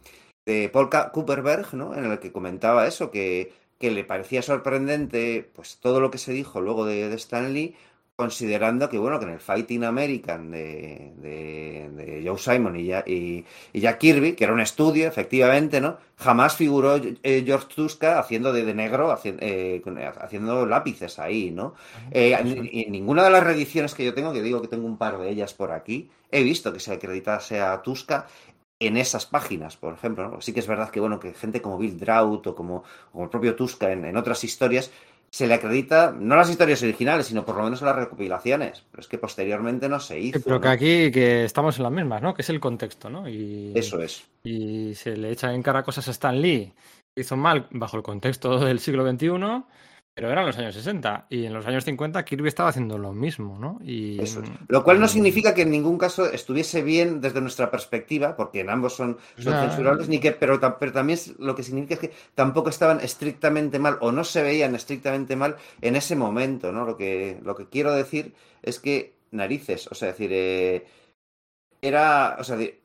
de 0.47 0.69
Paul 0.69 0.91
Cooperberg, 1.13 1.75
¿no? 1.75 1.95
En 1.95 2.05
el 2.05 2.19
que 2.19 2.33
comentaba 2.33 2.87
eso, 2.87 3.11
que, 3.11 3.53
que 3.79 3.91
le 3.91 4.05
parecía 4.05 4.43
sorprendente 4.43 5.51
pues 5.55 5.79
todo 5.81 6.01
lo 6.01 6.11
que 6.11 6.19
se 6.19 6.33
dijo 6.33 6.61
luego 6.61 6.85
de, 6.85 7.09
de 7.09 7.17
Stan 7.17 7.53
Lee, 7.55 7.75
considerando 8.21 8.89
que, 8.89 8.99
bueno, 8.99 9.19
que 9.19 9.25
en 9.27 9.33
el 9.33 9.41
Fighting 9.41 9.85
American 9.85 10.51
de, 10.51 11.13
de, 11.17 11.91
de 11.97 12.23
Joe 12.25 12.39
Simon 12.39 12.77
y, 12.77 12.85
ya, 12.87 13.03
y, 13.07 13.45
y 13.73 13.81
Jack 13.81 13.99
Kirby, 13.99 14.35
que 14.35 14.45
era 14.45 14.53
un 14.53 14.61
estudio, 14.61 15.09
efectivamente, 15.09 15.81
¿no? 15.81 15.97
Jamás 16.17 16.55
figuró 16.55 16.97
eh, 16.97 17.43
George 17.45 17.67
Tuska 17.75 18.19
haciendo 18.19 18.53
de, 18.53 18.65
de 18.65 18.75
negro, 18.75 19.11
haci- 19.11 19.39
eh, 19.41 19.83
haciendo 20.21 20.67
lápices 20.67 21.19
ahí, 21.19 21.51
¿no? 21.51 21.75
Eh, 22.11 22.33
Eso. 22.33 22.43
en, 22.57 22.69
en 22.73 22.93
ninguna 22.93 23.25
de 23.25 23.31
las 23.31 23.43
reediciones 23.43 23.95
que 23.95 24.05
yo 24.05 24.15
tengo, 24.15 24.33
que 24.33 24.43
digo 24.43 24.61
que 24.63 24.69
tengo 24.69 24.87
un 24.87 24.99
par 24.99 25.19
de 25.19 25.31
ellas 25.31 25.55
por 25.55 25.73
aquí, 25.73 26.11
he 26.31 26.43
visto 26.43 26.73
que 26.73 26.81
se 26.81 26.93
acreditase 26.93 27.61
a 27.61 27.81
Tuska 27.83 28.27
en 28.83 28.97
esas 28.97 29.27
páginas, 29.27 29.77
por 29.77 29.93
ejemplo. 29.93 30.29
¿no? 30.29 30.41
Sí 30.41 30.53
que 30.55 30.61
es 30.61 30.67
verdad 30.67 30.91
que, 30.91 31.01
bueno, 31.01 31.21
que 31.21 31.35
gente 31.35 31.61
como 31.61 31.77
Bill 31.79 31.99
Draut 31.99 32.47
o 32.47 32.55
como, 32.55 32.83
como 33.13 33.25
el 33.25 33.31
propio 33.31 33.55
Tuska 33.55 33.93
en, 33.93 34.05
en 34.07 34.17
otras 34.17 34.43
historias 34.45 34.91
se 35.31 35.47
le 35.47 35.55
acredita, 35.55 36.13
no 36.19 36.35
las 36.35 36.51
historias 36.51 36.83
originales, 36.83 37.27
sino 37.27 37.45
por 37.45 37.57
lo 37.57 37.63
menos 37.63 37.81
las 37.83 37.95
recopilaciones. 37.95 38.85
Pero 38.91 39.01
es 39.01 39.07
que 39.07 39.17
posteriormente 39.17 39.89
no 39.89 40.01
se 40.01 40.19
hizo. 40.19 40.39
Sí, 40.39 40.45
pero 40.45 40.61
que 40.61 40.67
¿no? 40.67 40.73
aquí 40.73 41.11
que 41.13 41.45
estamos 41.45 41.77
en 41.77 41.85
las 41.85 41.93
mismas, 41.93 42.21
¿no? 42.21 42.35
Que 42.35 42.43
es 42.43 42.51
el 42.51 42.59
contexto, 42.59 43.09
¿no? 43.09 43.29
Y, 43.29 43.73
Eso 43.75 44.03
es. 44.03 44.25
y 44.43 44.95
se 44.95 45.17
le 45.17 45.31
echan 45.31 45.55
en 45.55 45.63
cara 45.63 45.85
cosas 45.85 46.09
a 46.09 46.11
Stan 46.11 46.41
Lee. 46.41 46.73
Hizo 47.15 47.37
mal 47.37 47.69
bajo 47.71 47.97
el 47.97 48.03
contexto 48.03 48.59
del 48.59 48.81
siglo 48.81 49.09
XXI, 49.09 49.29
pero 50.21 50.33
eran 50.33 50.45
los 50.45 50.59
años 50.59 50.75
60. 50.75 51.27
Y 51.31 51.47
en 51.47 51.55
los 51.55 51.67
años 51.67 51.83
50 51.85 52.23
Kirby 52.27 52.49
estaba 52.49 52.69
haciendo 52.69 52.99
lo 52.99 53.15
mismo, 53.15 53.59
¿no? 53.59 53.79
Y, 53.83 54.21
Eso 54.21 54.43
es. 54.43 54.51
Lo 54.69 54.85
cual 54.85 55.01
no 55.01 55.07
y- 55.07 55.09
significa 55.09 55.55
que 55.55 55.63
en 55.63 55.71
ningún 55.71 55.97
caso 55.97 56.27
estuviese 56.31 56.83
bien 56.83 57.23
desde 57.23 57.41
nuestra 57.41 57.71
perspectiva, 57.71 58.37
porque 58.37 58.61
en 58.61 58.69
ambos 58.69 58.95
son, 58.95 59.17
son 59.39 59.55
censurables, 59.55 60.09
ni 60.11 60.21
que, 60.21 60.33
pero, 60.33 60.61
pero 60.79 60.93
también 60.93 61.19
lo 61.39 61.55
que 61.55 61.63
significa 61.63 61.95
es 61.95 62.01
que 62.01 62.13
tampoco 62.35 62.69
estaban 62.69 63.01
estrictamente 63.01 63.79
mal 63.79 63.97
o 64.01 64.13
no 64.13 64.23
se 64.25 64.43
veían 64.43 64.75
estrictamente 64.75 65.37
mal 65.37 65.57
en 65.81 65.97
ese 65.97 66.17
momento, 66.17 66.71
¿no? 66.71 66.85
Lo 66.85 66.99
que, 66.99 67.39
lo 67.43 67.57
que 67.57 67.71
quiero 67.71 67.93
decir 67.95 68.35
es 68.63 68.79
que 68.79 69.15
narices, 69.31 69.87
o 69.91 69.95
sea, 69.95 70.09
decir, 70.09 70.31
eh, 70.35 70.85
era, 71.81 72.37
o 72.39 72.45
sea, 72.45 72.57
de- 72.57 72.80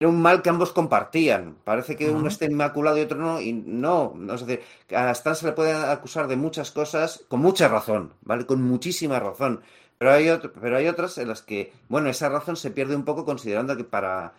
era 0.00 0.08
un 0.10 0.20
mal 0.22 0.42
que 0.42 0.50
ambos 0.50 0.72
compartían. 0.72 1.56
Parece 1.64 1.96
que 1.96 2.10
uno 2.10 2.28
está 2.28 2.46
inmaculado 2.46 2.98
y 2.98 3.02
otro 3.02 3.18
no, 3.18 3.40
y 3.40 3.52
no, 3.52 4.12
no 4.16 4.34
es 4.34 4.46
decir, 4.46 4.64
a 4.96 5.10
Stan 5.12 5.36
se 5.36 5.46
le 5.46 5.52
puede 5.52 5.72
acusar 5.74 6.26
de 6.28 6.36
muchas 6.36 6.70
cosas 6.72 7.24
con 7.28 7.40
mucha 7.40 7.68
razón, 7.68 8.14
¿vale? 8.22 8.46
Con 8.46 8.62
muchísima 8.62 9.20
razón. 9.20 9.60
Pero 9.98 10.12
hay, 10.12 10.30
otro- 10.30 10.52
pero 10.52 10.76
hay 10.78 10.88
otras 10.88 11.18
en 11.18 11.28
las 11.28 11.42
que, 11.42 11.72
bueno, 11.88 12.08
esa 12.08 12.28
razón 12.30 12.56
se 12.56 12.70
pierde 12.70 12.96
un 12.96 13.04
poco 13.04 13.24
considerando 13.26 13.76
que 13.76 13.84
para 13.84 14.34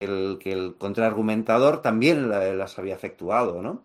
el, 0.00 0.38
que 0.40 0.52
el 0.52 0.76
contraargumentador 0.78 1.82
también 1.82 2.28
la- 2.30 2.52
las 2.54 2.78
había 2.78 2.94
efectuado, 2.96 3.62
¿no? 3.62 3.82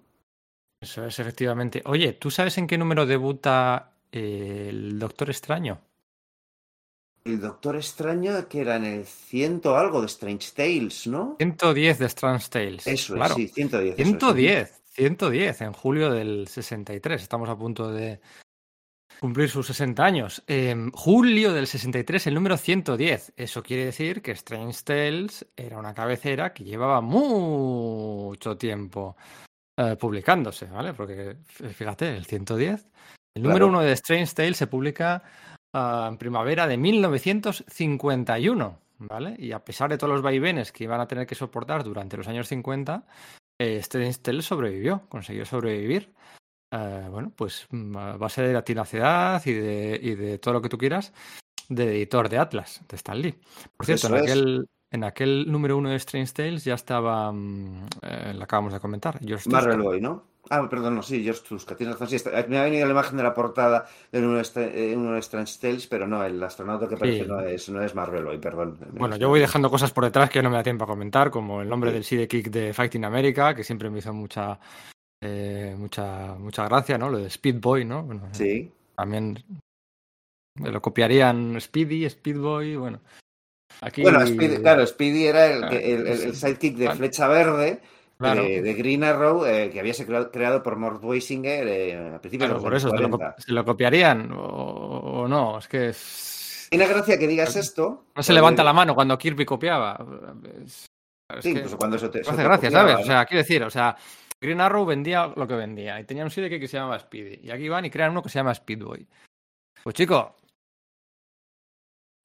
Eso 0.80 1.06
es, 1.06 1.20
efectivamente. 1.20 1.82
Oye, 1.86 2.14
¿tú 2.14 2.32
sabes 2.32 2.58
en 2.58 2.68
qué 2.68 2.78
número 2.78 3.06
debuta 3.06 3.94
eh, 4.12 4.68
el 4.70 5.00
Doctor 5.00 5.30
Extraño? 5.30 5.82
El 7.24 7.40
Doctor 7.40 7.76
Extraño, 7.76 8.48
que 8.48 8.62
era 8.62 8.78
en 8.78 8.86
el 8.86 9.06
ciento 9.06 9.78
algo 9.78 10.02
de 10.02 10.08
Strange 10.08 10.50
Tales, 10.56 11.06
¿no? 11.08 11.36
110 11.38 12.00
de 12.00 12.06
Strange 12.08 12.48
Tales. 12.50 12.88
Eso 12.88 13.14
claro. 13.14 13.36
es, 13.36 13.38
sí, 13.38 13.48
110. 13.50 13.94
eso 13.94 14.02
es. 14.02 14.08
110, 14.08 14.82
110 14.96 15.62
en 15.62 15.74
julio 15.74 16.12
del 16.12 16.48
63. 16.48 17.22
Estamos 17.22 17.48
a 17.50 17.56
punto 17.58 17.92
de 17.92 18.20
cumplir 19.20 19.50
sus 19.50 19.68
60 19.68 20.04
años. 20.04 20.44
En 20.48 20.92
julio 20.92 21.54
del 21.54 21.68
63, 21.68 22.26
el 22.28 22.34
número 22.34 22.58
110. 22.58 23.34
Eso 23.38 23.62
quiere 23.62 23.86
decir 23.86 24.24
que 24.24 24.32
Strange 24.32 24.80
Tales 24.84 25.46
era 25.56 25.78
una 25.78 25.94
cabecera 25.94 26.54
que 26.54 26.64
llevaba 26.64 27.02
mucho 27.02 28.58
tiempo 28.58 29.16
eh, 29.78 29.96
publicándose, 29.96 30.66
¿vale? 30.66 30.94
Porque 30.94 31.38
fíjate, 31.46 32.18
el 32.18 32.26
110. 32.26 32.88
El 33.34 33.44
número 33.44 33.68
Claro. 33.68 33.70
uno 33.70 33.82
de 33.82 33.94
Strange 33.94 34.34
Tales 34.34 34.58
se 34.58 34.68
publica 34.68 35.24
ah, 35.74 36.08
en 36.10 36.18
primavera 36.18 36.68
de 36.68 36.78
1951, 36.78 38.78
¿vale? 39.00 39.36
Y 39.38 39.52
a 39.52 39.64
pesar 39.64 39.90
de 39.90 39.98
todos 39.98 40.14
los 40.14 40.22
vaivenes 40.22 40.72
que 40.72 40.84
iban 40.84 41.02
a 41.02 41.08
tener 41.08 41.28
que 41.28 41.36
soportar 41.36 41.84
durante 41.84 42.18
los 42.18 42.28
años 42.28 42.48
50, 42.48 43.04
eh, 43.60 43.82
Tales 44.22 44.46
sobrevivió, 44.46 45.04
consiguió 45.10 45.46
sobrevivir. 45.46 46.14
Eh, 46.74 47.08
bueno, 47.12 47.32
pues 47.36 47.68
mm, 47.70 47.98
a 47.98 48.18
base 48.18 48.42
de 48.42 48.54
la 48.54 48.64
tenacidad 48.64 49.42
y 49.46 49.54
de, 49.54 50.00
y 50.02 50.16
de 50.16 50.40
todo 50.40 50.56
lo 50.56 50.62
que 50.62 50.70
tú 50.70 50.78
quieras, 50.78 51.14
de 51.68 51.98
editor 51.98 52.30
de 52.30 52.38
Atlas, 52.38 52.82
de 52.88 52.96
Stan 52.96 53.22
Lee. 53.22 53.36
Por 53.76 53.86
cierto, 53.86 54.08
en 54.08 54.16
aquel, 54.16 54.70
en 54.90 55.04
aquel 55.04 55.52
número 55.52 55.78
uno 55.78 55.90
de 55.90 55.98
Strange 55.98 56.34
Tales 56.34 56.64
ya 56.64 56.76
estaba, 56.76 57.32
mm, 57.32 57.88
eh, 58.02 58.34
lo 58.36 58.44
acabamos 58.44 58.74
de 58.74 58.80
comentar. 58.80 59.20
Marvel 59.48 59.82
Boy, 59.82 60.02
¿no? 60.02 60.31
Ah, 60.54 60.68
perdón, 60.70 60.96
no, 60.96 61.02
sí, 61.02 61.24
George 61.24 61.44
Tuska, 61.48 61.78
tienes 61.78 61.94
razón. 61.96 62.10
Sí, 62.10 62.18
está- 62.18 62.46
me 62.50 62.58
ha 62.60 62.64
venido 62.66 62.86
la 62.86 62.92
imagen 62.92 63.16
de 63.16 63.24
la 63.24 63.34
portada 63.34 63.86
de 64.12 64.20
uno 64.20 64.38
de, 64.38 64.92
eh, 64.92 64.98
uno 64.98 65.14
de 65.14 65.20
Strange 65.20 65.58
Tales, 65.62 65.88
pero 65.88 66.06
no, 66.08 66.22
el 66.26 66.44
astronauta 66.44 66.90
que 66.90 66.96
aparece 66.96 67.24
Sí. 67.24 67.26
no, 67.30 67.40
es, 67.40 67.70
no 67.70 67.82
es 67.82 67.96
Marvel 67.96 68.26
Boy, 68.26 68.38
perdón. 68.38 68.78
Bueno, 68.92 69.16
yo 69.16 69.30
voy 69.30 69.40
dejando 69.40 69.70
cosas 69.70 69.94
por 69.94 70.04
detrás 70.04 70.30
que 70.30 70.44
no 70.44 70.50
me 70.50 70.58
da 70.58 70.64
tiempo 70.64 70.84
a 70.84 70.88
comentar, 70.88 71.32
como 71.32 71.62
el 71.62 71.70
nombre 71.70 71.92
Sí. 71.92 71.94
del 71.94 72.04
sidekick 72.04 72.50
de 72.50 72.74
Fighting 72.74 73.06
America, 73.06 73.56
que 73.56 73.64
siempre 73.64 73.90
me 73.90 74.00
hizo 74.00 74.12
mucha, 74.14 74.60
eh, 75.24 75.74
mucha, 75.78 76.36
mucha 76.36 76.66
gracia, 76.66 76.98
¿no? 76.98 77.10
Lo 77.10 77.20
de 77.20 77.28
Speed 77.28 77.62
Boy, 77.62 77.86
¿no? 77.86 78.04
Bueno, 78.04 78.28
Sí, 78.34 78.70
También 78.98 79.42
lo 80.60 80.82
copiarían 80.82 81.60
Speedy, 81.62 82.04
Speed 82.06 82.38
Boy, 82.40 82.76
bueno. 82.76 83.00
Aquí, 83.80 84.02
Bueno, 84.04 84.20
Speedy, 84.28 84.58
claro, 84.58 84.86
Speedy 84.86 85.26
era 85.28 85.46
el, 85.48 85.60
Claro, 85.60 85.76
el- 85.78 86.08
el- 86.08 86.08
el 86.08 86.36
sidekick 86.36 86.76
de. 86.76 86.92
Flecha 86.92 87.28
Verde, 87.30 87.80
Claro. 88.22 88.44
de, 88.44 88.62
de 88.62 88.74
Green 88.74 89.04
Arrow, 89.04 89.46
eh, 89.46 89.70
que 89.72 89.80
había 89.80 89.94
sido 89.94 90.32
creado, 90.32 90.64
por 90.64 90.76
Mort 90.78 91.04
Weisinger 91.04 91.68
eh, 91.68 92.14
a 92.16 92.22
principios 92.22 92.48
claro, 92.50 92.60
de 92.60 92.64
por 92.64 92.74
los 92.74 92.84
años 92.86 92.96
¿se 92.98 93.02
lo, 93.04 93.10
40. 93.10 93.36
cop- 93.38 93.44
se 93.44 93.52
lo 93.52 93.66
copiarían 93.66 94.32
o, 94.32 94.38
o 95.24 95.28
no? 95.28 95.58
Es 95.58 95.68
que 95.68 95.90
es- 95.90 96.68
Tiene 96.70 96.88
gracia 96.88 97.18
que 97.18 97.28
digas 97.28 97.56
esto. 97.56 98.06
no 98.16 98.24
se 98.24 98.34
levanta 98.34 98.64
la 98.64 98.74
mano 98.74 98.96
cuando 98.96 99.18
Kirby 99.18 99.44
copiaba. 99.46 99.98
Es- 100.64 100.86
es 101.36 101.44
Sí, 101.44 101.52
que- 101.54 101.60
incluso 101.60 101.78
cuando 101.78 101.98
eso 101.98 102.10
te, 102.10 102.22
eso 102.22 102.32
hace 102.32 102.38
te 102.42 102.44
gracia, 102.44 102.70
copiaba, 102.70 102.90
¿sabes? 102.92 103.04
O 103.06 103.08
sea, 103.08 103.26
quiero 103.26 103.40
decir, 103.44 103.64
o 103.64 103.70
sea, 103.70 103.96
Green 104.40 104.60
Arrow 104.62 104.86
vendía 104.86 105.32
lo 105.36 105.48
que 105.48 105.54
vendía 105.56 106.00
y 106.00 106.04
tenía 106.06 106.24
un 106.24 106.32
sidekick 106.32 106.60
que 106.62 106.68
se 106.68 106.78
llamaba 106.78 106.98
Speedy. 107.00 107.40
Y 107.44 107.52
aquí 107.52 107.70
van 107.70 107.86
y 107.86 107.90
crean 107.90 108.12
uno 108.12 108.22
que 108.24 108.30
se 108.30 108.40
llama 108.40 108.54
Speedboy. 108.56 109.08
Pues 109.84 109.96
chico, 109.96 110.36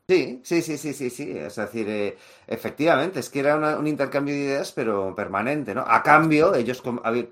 Sí, 0.08 0.40
sí, 0.44 0.62
sí, 0.62 0.78
sí, 0.78 0.92
sí, 0.92 1.10
sí. 1.10 1.32
Es 1.36 1.56
decir, 1.56 1.88
eh, 1.88 2.16
efectivamente, 2.46 3.18
es 3.18 3.28
que 3.28 3.40
era 3.40 3.56
una- 3.56 3.76
un 3.76 3.88
intercambio 3.88 4.34
de 4.34 4.40
ideas, 4.40 4.70
pero 4.70 5.12
permanente, 5.16 5.74
¿no? 5.74 5.80
A 5.84 6.00
cambio, 6.04 6.54
ellos 6.54 6.80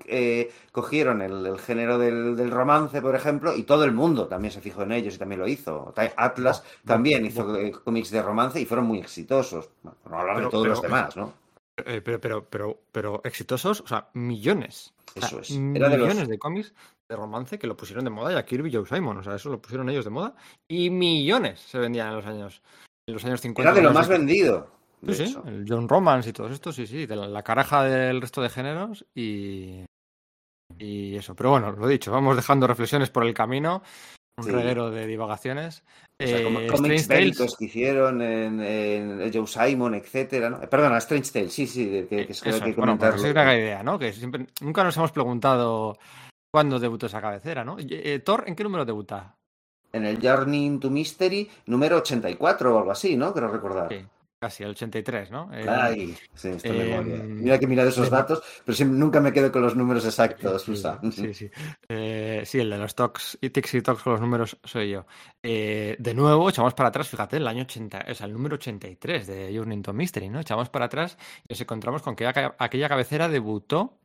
eh, 0.07 0.51
cogieron 0.73 1.21
el, 1.21 1.45
el 1.45 1.57
género 1.57 1.97
del, 1.97 2.35
del 2.35 2.51
romance, 2.51 3.01
por 3.01 3.15
ejemplo, 3.15 3.55
y 3.55 3.63
todo 3.63 3.85
el 3.85 3.93
mundo 3.93 4.27
también 4.27 4.51
se 4.51 4.59
fijó 4.59 4.81
en 4.83 4.91
ellos 4.91 5.15
y 5.15 5.17
también 5.17 5.39
lo 5.39 5.47
hizo. 5.47 5.93
Atlas 6.17 6.63
bo- 6.83 6.87
también 6.87 7.25
hizo 7.25 7.55
eh, 7.55 7.71
cómics 7.71 8.11
de 8.11 8.21
romance 8.21 8.59
y 8.59 8.65
fueron 8.65 8.87
muy 8.87 8.99
exitosos. 8.99 9.69
Bueno, 9.81 9.97
no 10.09 10.19
hablar 10.19 10.37
de 10.41 10.49
todos 10.49 10.63
pero- 10.63 10.73
los 10.73 10.81
demás, 10.81 11.15
¿no? 11.15 11.33
eh, 11.77 12.01
pero, 12.03 12.19
pero, 12.19 12.45
pero, 12.49 12.79
pero 12.91 13.21
exitosos, 13.23 13.81
o 13.81 13.87
sea, 13.87 14.09
millones. 14.13 14.93
O 15.15 15.19
sea, 15.21 15.27
Eso 15.29 15.39
es. 15.39 15.51
Era 15.51 15.87
de 15.87 15.97
los- 15.97 16.07
millones 16.09 16.27
de 16.27 16.37
cómics 16.39 16.73
de 17.09 17.15
romance 17.15 17.59
que 17.59 17.67
lo 17.67 17.77
pusieron 17.77 18.03
de 18.03 18.09
moda 18.09 18.33
y 18.33 18.35
a 18.35 18.45
Kirby 18.45 18.69
y 18.69 18.73
Joe 18.75 18.85
Simon. 18.87 19.17
O 19.17 19.23
sea, 19.23 19.35
eso 19.35 19.49
lo 19.49 19.61
pusieron 19.61 19.89
ellos 19.89 20.05
de 20.05 20.11
moda. 20.11 20.35
Y 20.69 20.89
millones 20.89 21.59
se 21.59 21.77
vendían 21.77 22.09
en 22.09 22.15
los 22.15 22.25
años, 22.25 22.61
en 23.07 23.13
los 23.13 23.25
años 23.25 23.41
50. 23.41 23.69
Era 23.69 23.75
de 23.75 23.83
lo 23.83 23.93
más 23.93 24.07
vendido. 24.07 24.73
Sí, 25.07 25.27
sí, 25.27 25.37
el 25.45 25.65
John 25.67 25.87
Romance 25.87 26.29
y 26.29 26.33
todo 26.33 26.47
esto, 26.49 26.71
sí, 26.71 26.87
sí, 26.87 27.05
de 27.05 27.15
la, 27.15 27.27
la 27.27 27.43
caraja 27.43 27.83
del 27.83 28.21
resto 28.21 28.41
de 28.41 28.49
géneros 28.49 29.05
y, 29.13 29.85
y 30.79 31.15
eso. 31.15 31.35
Pero 31.35 31.51
bueno, 31.51 31.71
lo 31.73 31.87
dicho, 31.87 32.11
vamos 32.11 32.35
dejando 32.35 32.65
reflexiones 32.65 33.11
por 33.11 33.23
el 33.23 33.33
camino, 33.35 33.83
un 34.37 34.45
Sí. 34.45 34.51
reguero 34.51 34.89
de 34.89 35.05
divagaciones. 35.05 35.83
O 36.19 36.25
sea, 36.25 36.43
como 36.43 36.59
Eh, 36.59 36.67
cómics 36.67 37.01
Strange 37.01 37.07
Tales, 37.07 37.37
bélicos 37.37 37.57
que 37.57 37.65
hicieron 37.65 38.21
en, 38.21 38.61
en 38.61 39.31
Joe 39.33 39.45
Simon, 39.45 39.93
etcétera, 39.93 40.49
¿no? 40.49 40.63
Eh, 40.63 40.67
Perdona, 40.67 40.97
Strange 40.97 41.31
Tales, 41.31 41.53
sí, 41.53 41.67
sí, 41.67 41.85
que, 41.85 42.07
que, 42.07 42.25
que 42.25 42.31
eso, 42.31 42.45
que 42.45 42.71
bueno, 42.73 42.97
idea, 42.97 43.83
¿no? 43.83 43.99
Que 43.99 44.11
siempre, 44.11 44.47
nunca 44.61 44.83
nos 44.83 44.97
hemos 44.97 45.11
preguntado 45.11 45.99
cuándo 46.55 46.79
debutó 46.79 47.07
esa 47.07 47.19
cabecera, 47.19 47.65
¿no? 47.65 47.75
Eh, 47.77 48.21
Thor, 48.23 48.45
¿en 48.47 48.55
qué 48.55 48.63
número 48.63 48.85
debuta? 48.85 49.35
En 49.91 50.05
el 50.05 50.25
Journey 50.25 50.63
into 50.65 50.89
Mystery 50.89 51.49
número 51.65 51.97
84 51.97 52.73
o 52.73 52.77
algo 52.77 52.91
así, 52.91 53.17
¿no? 53.17 53.33
Creo 53.33 53.49
recordar. 53.49 53.89
Sí, 53.89 54.05
casi, 54.39 54.63
el 54.63 54.69
83, 54.69 55.31
¿no? 55.31 55.53
Eh, 55.53 55.65
Ay, 55.67 56.15
sí, 56.33 56.47
esta 56.47 56.69
eh, 56.69 56.71
memoria. 56.71 57.23
Mira 57.25 57.59
que 57.59 57.65
he 57.65 57.67
mirado 57.67 57.89
esos 57.89 58.09
datos, 58.09 58.41
pero 58.63 58.73
siempre, 58.73 58.97
nunca 58.97 59.19
me 59.19 59.33
quedo 59.33 59.51
con 59.51 59.63
los 59.63 59.75
números 59.75 60.05
exactos, 60.05 60.61
Sí, 60.61 60.65
Susa. 60.77 60.97
sí, 61.11 61.33
sí. 61.33 61.51
Eh, 61.89 62.43
sí, 62.45 62.59
el 62.61 62.69
de 62.69 62.77
los 62.77 62.95
talks 62.95 63.37
y 63.41 63.49
tics 63.49 63.73
y 63.73 63.81
talks 63.81 64.01
con 64.01 64.13
los 64.13 64.21
números 64.21 64.57
soy 64.63 64.91
yo. 64.91 65.05
Eh, 65.43 65.97
de 65.99 66.13
nuevo, 66.13 66.49
echamos 66.49 66.73
para 66.73 66.87
atrás, 66.87 67.09
fíjate, 67.09 67.35
el 67.35 67.47
año 67.49 67.63
80, 67.63 68.05
o 68.09 68.13
sea, 68.13 68.27
el 68.27 68.31
número 68.31 68.55
83 68.55 69.27
de 69.27 69.53
Journey 69.53 69.75
into 69.75 69.91
Mystery, 69.91 70.29
¿no? 70.29 70.39
Echamos 70.39 70.69
para 70.69 70.85
atrás 70.85 71.17
y 71.43 71.47
nos 71.51 71.59
encontramos 71.59 72.01
con 72.01 72.15
que 72.15 72.25
aquella 72.25 72.87
cabecera 72.87 73.27
debutó 73.27 73.97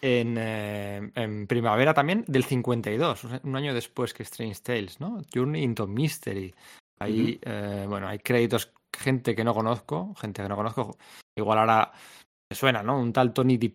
en, 0.00 0.36
eh, 0.38 1.10
en 1.14 1.46
primavera 1.46 1.94
también 1.94 2.24
del 2.26 2.44
52, 2.44 3.24
o 3.24 3.28
sea, 3.28 3.40
un 3.42 3.56
año 3.56 3.74
después 3.74 4.14
que 4.14 4.22
Strange 4.22 4.60
Tales, 4.62 5.00
¿no? 5.00 5.20
Journey 5.34 5.62
into 5.62 5.86
Mystery. 5.86 6.54
Ahí, 7.00 7.38
eh, 7.42 7.86
bueno, 7.88 8.08
hay 8.08 8.18
créditos, 8.18 8.72
gente 8.96 9.34
que 9.34 9.44
no 9.44 9.54
conozco, 9.54 10.14
gente 10.14 10.42
que 10.42 10.48
no 10.48 10.56
conozco. 10.56 10.96
Igual 11.36 11.58
ahora 11.58 11.92
me 12.50 12.56
suena, 12.56 12.82
¿no? 12.82 12.98
Un 12.98 13.12
tal 13.12 13.32
Tony 13.32 13.56
Di 13.56 13.74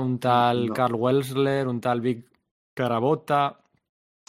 un 0.00 0.18
tal 0.18 0.66
No. 0.66 0.74
Carl 0.74 0.94
Welsler, 0.94 1.66
un 1.66 1.80
tal 1.80 2.00
Vic 2.00 2.26
Carabota. 2.74 3.58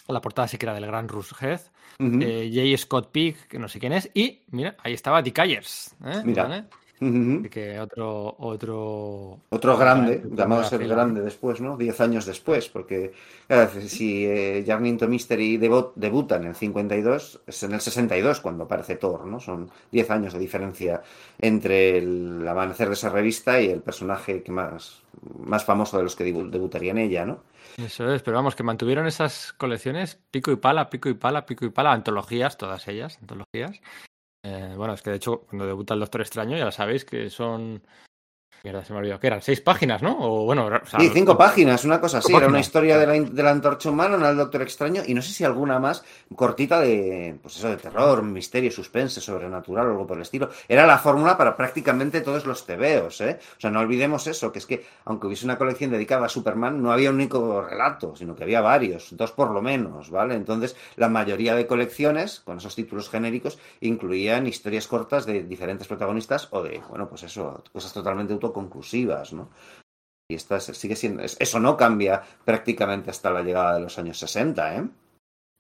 La 0.07 0.21
portada 0.21 0.47
sí 0.47 0.57
que 0.57 0.65
era 0.65 0.73
del 0.73 0.85
gran 0.85 1.07
Rush 1.07 1.31
Head. 1.39 1.61
Ujú, 1.99 2.19
eh, 2.21 2.51
J. 2.53 2.77
Scott 2.77 3.11
Peak, 3.11 3.47
que 3.47 3.59
no 3.59 3.67
sé 3.67 3.79
quién 3.79 3.93
es. 3.93 4.09
Y, 4.13 4.41
mira, 4.51 4.75
ahí 4.79 4.93
estaba 4.93 5.21
Dick 5.21 5.39
Ayers. 5.39 5.95
¿eh? 6.05 6.21
Mira. 6.23 6.43
¿Vale? 6.43 6.65
Que 6.99 7.79
otro, 7.79 8.35
otro. 8.39 9.39
Otro 9.49 9.77
grande, 9.77 10.23
llamado 10.31 10.61
a 10.61 10.65
ser 10.65 10.79
fila. 10.81 10.95
grande 10.95 11.21
después, 11.21 11.59
¿no? 11.59 11.75
Diez 11.77 11.99
años 12.01 12.25
después, 12.25 12.69
porque 12.69 13.11
claro, 13.47 13.69
si 13.81 14.25
eh, 14.25 14.63
Journey 14.65 14.91
into 14.91 15.07
Mystery 15.07 15.57
debu- 15.57 15.91
debuta 15.95 16.37
en 16.37 16.45
el 16.45 16.55
52, 16.55 17.41
es 17.45 17.63
en 17.63 17.73
el 17.73 17.81
62 17.81 18.39
cuando 18.39 18.63
aparece 18.63 18.95
Thor, 18.95 19.25
¿no? 19.25 19.39
Son 19.39 19.69
diez 19.91 20.09
años 20.11 20.33
de 20.33 20.39
diferencia 20.39 21.01
entre 21.39 21.97
el 21.97 22.47
amanecer 22.47 22.87
de 22.87 22.93
esa 22.93 23.09
revista 23.09 23.59
y 23.59 23.69
el 23.69 23.81
personaje 23.81 24.41
que 24.43 24.51
más, 24.51 25.01
más 25.45 25.65
famoso 25.65 25.97
de 25.97 26.03
los 26.03 26.15
que 26.15 26.25
debu- 26.33 26.49
debutaría 26.49 26.91
en 26.91 26.99
ella, 26.99 27.25
¿no? 27.25 27.39
Eso 27.77 28.07
es, 28.13 28.21
pero 28.21 28.37
vamos, 28.37 28.55
que 28.55 28.63
mantuvieron 28.63 29.07
esas 29.07 29.51
colecciones 29.53 30.19
pico 30.31 30.51
y 30.51 30.57
pala, 30.57 30.89
pico 30.89 31.09
y 31.09 31.15
pala, 31.15 31.45
pico 31.45 31.65
y 31.65 31.69
pala, 31.69 31.91
antologías, 31.91 32.57
todas 32.57 32.87
ellas, 32.87 33.17
antologías. 33.19 33.81
Eh, 34.43 34.73
bueno, 34.75 34.93
es 34.93 35.01
que 35.01 35.09
de 35.11 35.15
hecho, 35.17 35.41
cuando 35.47 35.65
debuta 35.65 35.93
el 35.93 36.01
Doctor 36.01 36.21
Extraño, 36.21 36.57
ya 36.57 36.71
sabéis 36.71 37.05
que 37.05 37.29
son. 37.29 37.81
Mierda, 38.63 38.85
se 38.85 38.93
me 38.93 38.99
olvidó 38.99 39.19
que 39.19 39.27
eran 39.27 39.41
seis 39.41 39.59
páginas, 39.59 40.01
¿no? 40.01 40.17
O 40.19 40.45
bueno, 40.45 40.67
o 40.67 40.85
sea, 40.85 40.99
Sí, 40.99 41.09
cinco 41.13 41.37
páginas, 41.37 41.83
una 41.83 41.99
cosa 41.99 42.19
así. 42.19 42.33
Era 42.33 42.47
una 42.47 42.61
historia 42.61 42.97
de 42.97 43.05
la, 43.05 43.13
de 43.13 43.43
la 43.43 43.51
antorcha 43.51 43.89
humana, 43.89 44.15
una 44.15 44.29
del 44.29 44.37
Doctor 44.37 44.61
Extraño, 44.61 45.01
y 45.05 45.13
no 45.13 45.21
sé 45.21 45.33
si 45.33 45.43
alguna 45.43 45.79
más 45.79 46.03
cortita 46.33 46.79
de, 46.79 47.37
pues 47.41 47.57
eso, 47.57 47.69
de 47.69 47.75
terror, 47.77 48.23
misterio, 48.23 48.71
suspense, 48.71 49.19
sobrenatural 49.19 49.87
o 49.87 49.91
algo 49.91 50.07
por 50.07 50.17
el 50.17 50.23
estilo. 50.23 50.49
Era 50.67 50.87
la 50.87 50.97
fórmula 50.97 51.37
para 51.37 51.57
prácticamente 51.57 52.21
todos 52.21 52.45
los 52.45 52.65
tebeos, 52.65 53.19
¿eh? 53.21 53.39
O 53.57 53.59
sea, 53.59 53.69
no 53.69 53.81
olvidemos 53.81 54.27
eso, 54.27 54.51
que 54.51 54.59
es 54.59 54.65
que 54.65 54.85
aunque 55.05 55.27
hubiese 55.27 55.43
una 55.43 55.57
colección 55.57 55.91
dedicada 55.91 56.27
a 56.27 56.29
Superman, 56.29 56.81
no 56.81 56.91
había 56.93 57.09
un 57.09 57.15
único 57.15 57.61
relato, 57.61 58.15
sino 58.15 58.35
que 58.35 58.43
había 58.43 58.61
varios, 58.61 59.09
dos 59.17 59.31
por 59.31 59.51
lo 59.51 59.61
menos, 59.61 60.09
¿vale? 60.09 60.35
Entonces, 60.35 60.75
la 60.95 61.09
mayoría 61.09 61.55
de 61.55 61.67
colecciones, 61.67 62.39
con 62.39 62.57
esos 62.57 62.75
títulos 62.75 63.09
genéricos, 63.09 63.59
incluían 63.81 64.47
historias 64.47 64.87
cortas 64.87 65.25
de 65.25 65.43
diferentes 65.43 65.87
protagonistas 65.87 66.47
o 66.51 66.63
de, 66.63 66.81
bueno, 66.89 67.09
pues 67.09 67.23
eso, 67.23 67.63
cosas 67.71 67.91
totalmente 67.93 68.33
autoconclusivas, 68.43 69.33
¿no? 69.33 69.49
Y 70.29 70.35
esta 70.35 70.57
es- 70.57 70.65
sigue 70.65 70.95
siendo. 70.95 71.23
es- 71.23 71.37
Eso 71.39 71.59
no 71.59 71.75
cambia 71.77 72.21
prácticamente 72.45 73.09
hasta 73.09 73.31
la 73.31 73.41
llegada 73.43 73.75
de 73.75 73.81
los 73.81 73.97
años 73.97 74.17
60, 74.17 74.75
¿eh? 74.77 74.87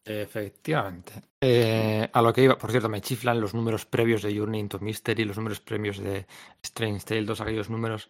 Efectivamente. 0.05 1.13
Eh, 1.41 2.09
a 2.11 2.21
lo 2.21 2.33
que 2.33 2.43
iba, 2.43 2.57
por 2.57 2.71
cierto, 2.71 2.89
me 2.89 2.99
chiflan 3.01 3.39
los 3.39 3.53
números 3.53 3.85
previos 3.85 4.21
de 4.21 4.37
Journey 4.37 4.59
into 4.59 4.79
Mystery, 4.79 5.23
los 5.23 5.37
números 5.37 5.61
previos 5.61 5.97
de 5.97 6.25
Strange 6.61 7.05
Tale, 7.05 7.23
todos 7.23 7.39
aquellos 7.41 7.69
números, 7.69 8.09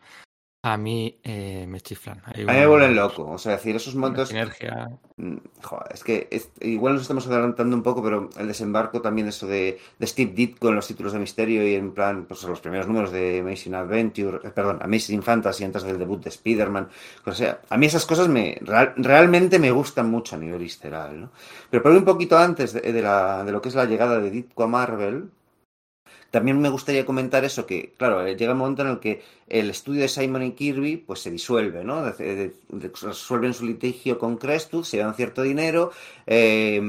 a 0.65 0.77
mí 0.77 1.19
eh, 1.23 1.65
me 1.67 1.81
chiflan. 1.81 2.21
Hay 2.25 2.43
A 2.43 2.53
mí 2.53 2.59
me 2.59 2.65
vuelven 2.67 2.95
loco. 2.95 3.29
O 3.29 3.37
sea, 3.37 3.51
decir, 3.51 3.75
esos 3.75 3.95
momentos. 3.95 4.29
sinergia. 4.29 4.89
Mm, 5.17 5.35
joder, 5.61 5.87
es 5.93 6.03
que 6.05 6.27
es- 6.31 6.49
igual 6.61 6.93
nos 6.93 7.01
estamos 7.01 7.27
adelantando 7.27 7.75
un 7.75 7.83
poco, 7.83 8.01
pero 8.01 8.29
el 8.37 8.47
desembarco 8.47 9.01
también, 9.01 9.27
eso 9.27 9.45
de, 9.45 9.77
de 9.99 10.07
Steve 10.07 10.31
Ditko 10.33 10.69
en 10.69 10.75
los 10.75 10.87
títulos 10.87 11.11
de 11.11 11.19
misterio 11.19 11.67
y 11.67 11.75
en 11.75 11.91
plan, 11.91 12.23
pues 12.25 12.43
los 12.43 12.61
primeros 12.61 12.87
números 12.87 13.11
de 13.11 13.41
Amazing 13.41 13.75
Adventure, 13.75 14.39
eh, 14.47 14.51
perdón, 14.51 14.79
Amazing 14.81 15.21
Fantasy 15.21 15.65
antes 15.65 15.83
del 15.83 15.99
debut 15.99 16.23
de 16.23 16.29
Spider-Man. 16.29 16.87
O 17.25 17.33
sea, 17.33 17.59
a 17.69 17.75
mí 17.77 17.85
esas 17.85 18.05
cosas 18.05 18.29
me 18.29 18.57
real- 18.61 18.93
realmente 18.95 19.59
me 19.59 19.69
gustan 19.71 20.09
mucho 20.09 20.37
a 20.37 20.39
nivel 20.39 20.59
visceral, 20.59 21.19
¿no? 21.19 21.31
Pero 21.69 21.83
por 21.83 21.91
un 21.91 22.05
poquito 22.05 22.37
antes 22.37 22.71
de, 22.71 22.79
de 22.93 23.01
la, 23.01 23.43
de 23.43 23.51
lo 23.51 23.61
que 23.61 23.67
es 23.67 23.75
la 23.75 23.83
llegada 23.85 24.17
de 24.19 24.31
Ditko 24.31 24.63
a 24.63 24.67
Marvel, 24.67 25.29
también 26.33 26.59
me 26.59 26.69
gustaría 26.69 27.05
comentar 27.05 27.45
eso, 27.45 27.67
que 27.67 27.93
claro, 27.95 28.25
eh, 28.25 28.35
llega 28.35 28.53
un 28.53 28.57
momento 28.57 28.81
en 28.81 28.87
el 28.87 28.99
que 28.99 29.21
el 29.47 29.69
estudio 29.69 30.01
de 30.01 30.07
Simon 30.07 30.41
y 30.41 30.53
Kirby 30.53 30.97
pues 30.97 31.19
se 31.19 31.29
disuelve, 31.29 31.83
¿no? 31.83 32.11
Resuelven 32.11 33.53
su 33.53 33.67
litigio 33.67 34.17
con 34.17 34.37
Crestwood, 34.37 34.83
se 34.83 34.97
llevan 34.97 35.13
cierto 35.13 35.43
dinero, 35.43 35.91
eh, 36.25 36.81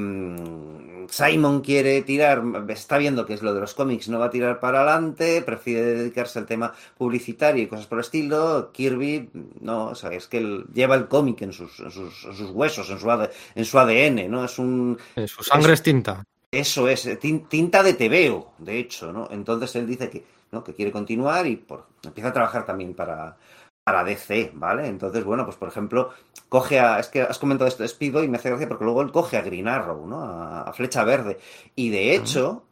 Simon 1.11 1.61
quiere 1.61 2.01
tirar, 2.01 2.43
está 2.69 2.97
viendo 2.97 3.27
que 3.27 3.35
es 3.35 3.43
lo 3.43 3.53
de 3.53 3.61
los 3.61 3.75
cómics, 3.75 4.09
no 4.09 4.19
va 4.19 4.27
a 4.27 4.31
tirar 4.31 4.61
para 4.61 4.81
adelante, 4.81 5.43
prefiere 5.43 5.95
dedicarse 5.95 6.39
al 6.39 6.47
tema 6.47 6.73
publicitario 6.97 7.65
y 7.65 7.67
cosas 7.67 7.87
por 7.87 7.99
el 7.99 8.05
estilo, 8.05 8.71
Kirby, 8.73 9.29
no, 9.61 9.89
o 9.89 9.95
sea, 9.95 10.09
es 10.13 10.27
que 10.27 10.39
él 10.39 10.65
lleva 10.73 10.95
el 10.95 11.07
cómic 11.07 11.43
en 11.43 11.53
sus, 11.53 11.81
en 11.81 11.91
sus, 11.91 12.25
en 12.25 12.33
sus 12.33 12.51
huesos, 12.51 12.89
en 12.89 12.99
su, 12.99 13.29
en 13.57 13.65
su 13.67 13.79
ADN, 13.79 14.31
¿no? 14.31 14.43
Es 14.43 14.59
un... 14.59 14.99
Eh, 15.17 15.29
su 15.29 15.43
sangre 15.43 15.75
es 15.75 15.83
tinta. 15.83 16.25
Eso 16.63 16.89
es, 16.89 17.07
eh, 17.07 17.17
tin- 17.17 17.49
tinta 17.49 17.83
de 17.83 17.95
tebeo, 17.95 18.53
de 18.59 18.79
hecho, 18.79 19.13
¿no? 19.13 19.29
Entonces 19.31 19.75
él 19.77 19.87
dice 19.87 20.11
que, 20.11 20.25
¿no? 20.53 20.63
que 20.63 20.75
quiere 20.75 20.93
continuar 20.93 21.47
y 21.47 21.57
por, 21.57 21.87
empieza 22.05 22.29
a 22.31 22.33
trabajar 22.33 22.65
también 22.67 22.95
para, 22.95 23.37
para 23.83 24.05
DC, 24.05 24.51
¿vale? 24.55 24.87
Entonces, 24.87 25.25
bueno, 25.25 25.45
pues 25.45 25.57
por 25.57 25.69
ejemplo, 25.69 26.11
coge 26.49 26.79
a. 26.81 26.99
Es 27.01 27.09
que 27.09 27.23
has 27.23 27.39
comentado 27.39 27.69
esto 27.69 27.83
de 27.83 27.89
Speedo 27.89 28.23
y 28.23 28.29
me 28.29 28.37
hace 28.39 28.51
gracia 28.51 28.69
porque 28.69 28.85
luego 28.85 29.03
él 29.03 29.11
coge 29.13 29.37
a 29.37 29.43
Green 29.43 29.69
Arrow, 29.69 30.07
¿no? 30.07 30.21
A, 30.23 30.63
a 30.63 30.73
Flecha 30.73 31.03
Verde. 31.05 31.39
Y 31.75 31.91
de 31.91 32.15
hecho, 32.15 32.65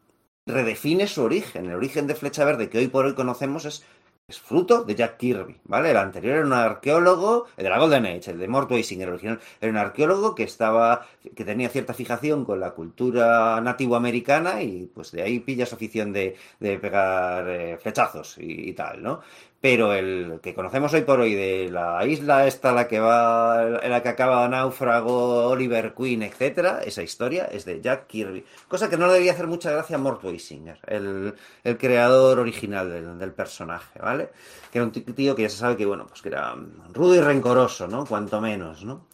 redefine 0.47 1.07
su 1.09 1.23
origen. 1.23 1.67
El 1.67 1.75
origen 1.77 2.07
de 2.07 2.15
Flecha 2.15 2.45
Verde 2.45 2.69
que 2.69 2.79
hoy 2.79 2.89
por 2.89 3.05
hoy 3.07 3.15
conocemos 3.15 3.65
es 3.65 3.85
es 4.29 4.41
fruto 4.41 4.85
de 4.85 4.95
Jack 4.95 5.19
Kirby, 5.19 5.61
¿vale? 5.65 5.91
El 5.91 5.97
anterior 5.97 6.37
era 6.37 6.47
un 6.47 6.53
arqueólogo, 6.53 7.47
el 7.57 7.65
de 7.65 7.71
la 7.71 7.79
Golden 7.79 8.07
Age, 8.07 8.31
el 8.31 8.39
de 8.39 8.49
Mort 8.49 8.71
Weising, 8.71 9.03
el 9.03 9.11
original, 9.11 9.41
era 9.61 9.71
un 9.71 9.77
arqueólogo 9.77 10.35
que 10.35 10.45
estaba, 10.45 11.07
que 11.37 11.45
tenía 11.45 11.69
cierta 11.69 11.93
fijación 11.93 12.45
con 12.45 12.59
la 12.61 12.71
cultura 12.71 13.61
nativoamericana 13.61 14.63
y 14.63 14.87
pues 14.87 15.13
de 15.13 15.23
ahí 15.23 15.41
pillas 15.41 15.73
afición 15.73 16.13
de, 16.13 16.37
de 16.61 16.79
pegar 16.79 17.49
eh, 17.49 17.79
flechazos 17.79 18.37
y 18.39 18.73
tal, 18.73 19.03
¿no? 19.03 19.21
Pero 19.63 19.95
el 19.95 20.41
que 20.43 20.55
conocemos 20.55 20.93
hoy 20.93 21.03
por 21.03 21.21
hoy 21.21 21.37
de 21.37 21.71
la 21.71 22.05
isla 22.05 22.49
esta, 22.49 22.73
la 22.73 22.89
que 22.89 22.99
va, 22.99 23.79
en 23.81 23.91
la 23.91 24.03
que 24.03 24.09
acaba 24.09 24.49
náufrago, 24.49 25.47
Oliver 25.47 25.95
Queen, 25.95 26.25
etcétera, 26.25 26.81
esa 26.85 27.05
historia 27.05 27.45
es 27.45 27.65
de 27.65 27.81
Jack 27.81 28.09
Kirby. 28.09 28.45
Cosa 28.67 28.91
que 28.91 28.97
no 28.97 29.07
le 29.07 29.13
debía 29.13 29.31
hacer 29.31 29.47
mucha 29.47 29.71
gracia 29.71 29.95
a 29.95 30.01
Mort 30.01 30.25
Weisinger, 30.25 30.81
el, 30.89 31.35
el 31.63 31.79
creador 31.79 32.41
original 32.41 32.91
del, 32.91 33.17
del 33.17 33.31
personaje, 33.31 34.01
¿vale? 34.01 34.31
Que 34.73 34.79
era 34.79 34.85
un 34.85 34.91
tío 34.91 35.37
que 35.37 35.43
ya 35.43 35.49
se 35.49 35.59
sabe 35.59 35.77
que, 35.77 35.87
bueno, 35.87 36.09
pues 36.09 36.23
que 36.23 36.31
era 36.31 36.57
rudo 36.93 37.15
y 37.15 37.21
rencoroso, 37.21 37.87
¿no? 37.87 38.05
Cuanto 38.05 38.41
menos, 38.41 38.85
¿no? 38.85 39.07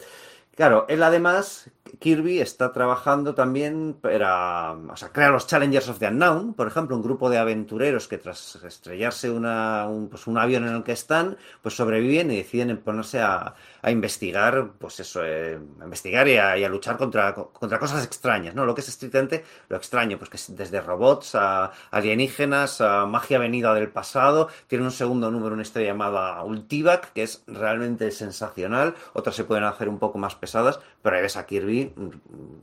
Claro, 0.57 0.87
él 0.89 1.03
además, 1.03 1.71
Kirby 1.99 2.41
está 2.41 2.73
trabajando 2.73 3.35
también 3.35 3.97
para, 4.01 4.73
o 4.73 4.97
sea, 4.97 5.11
crea 5.11 5.31
los 5.31 5.47
Challengers 5.47 5.89
of 5.89 5.99
the 5.99 6.09
Unknown, 6.09 6.55
por 6.55 6.67
ejemplo, 6.67 6.97
un 6.97 7.03
grupo 7.03 7.31
de 7.31 7.39
aventureros 7.39 8.09
que 8.09 8.19
tras 8.19 8.57
estrellarse 8.57 9.31
una, 9.31 9.87
un, 9.89 10.09
pues 10.09 10.27
un 10.27 10.39
avión 10.39 10.67
en 10.67 10.75
el 10.75 10.83
que 10.85 10.93
están, 10.93 11.37
pues 11.63 11.77
sobreviven 11.77 12.31
y 12.31 12.37
deciden 12.37 12.77
ponerse 12.79 13.21
a, 13.21 13.55
a 13.83 13.91
investigar, 13.91 14.73
pues 14.79 15.01
eso, 15.01 15.25
eh, 15.25 15.59
a 15.81 15.85
investigar 15.85 16.29
y 16.29 16.37
a, 16.37 16.69
luchar 16.69 16.97
contra, 16.97 17.35
contra 17.35 17.79
cosas 17.79 18.05
extrañas, 18.05 18.55
¿no? 18.55 18.65
Lo 18.65 18.75
que 18.75 18.81
es 18.81 18.89
estrictamente 18.89 19.45
lo 19.69 19.77
extraño, 19.77 20.19
pues 20.19 20.31
que 20.31 20.37
es 20.37 20.57
desde 20.57 20.81
robots 20.81 21.35
a 21.35 21.73
alienígenas, 21.91 22.81
a 22.81 23.07
magia 23.07 23.39
venida 23.39 23.75
del 23.75 23.89
pasado, 23.89 24.49
tiene 24.67 24.85
un 24.85 24.91
segundo 24.91 25.31
número, 25.31 25.55
una 25.55 25.63
historia 25.63 25.89
llamada 25.89 26.43
Ultivac, 26.43 27.13
que 27.13 27.23
es 27.23 27.43
realmente 27.47 28.11
sensacional, 28.11 28.95
otras 29.13 29.37
se 29.37 29.45
pueden 29.45 29.65
hacer 29.65 29.89
un 29.89 29.99
poco 29.99 30.19
más 30.19 30.35
pesadas, 30.35 30.81
pero 31.03 31.17
ahí 31.17 31.23
ves 31.23 31.37
a 31.37 31.47
Kirby 31.47 31.93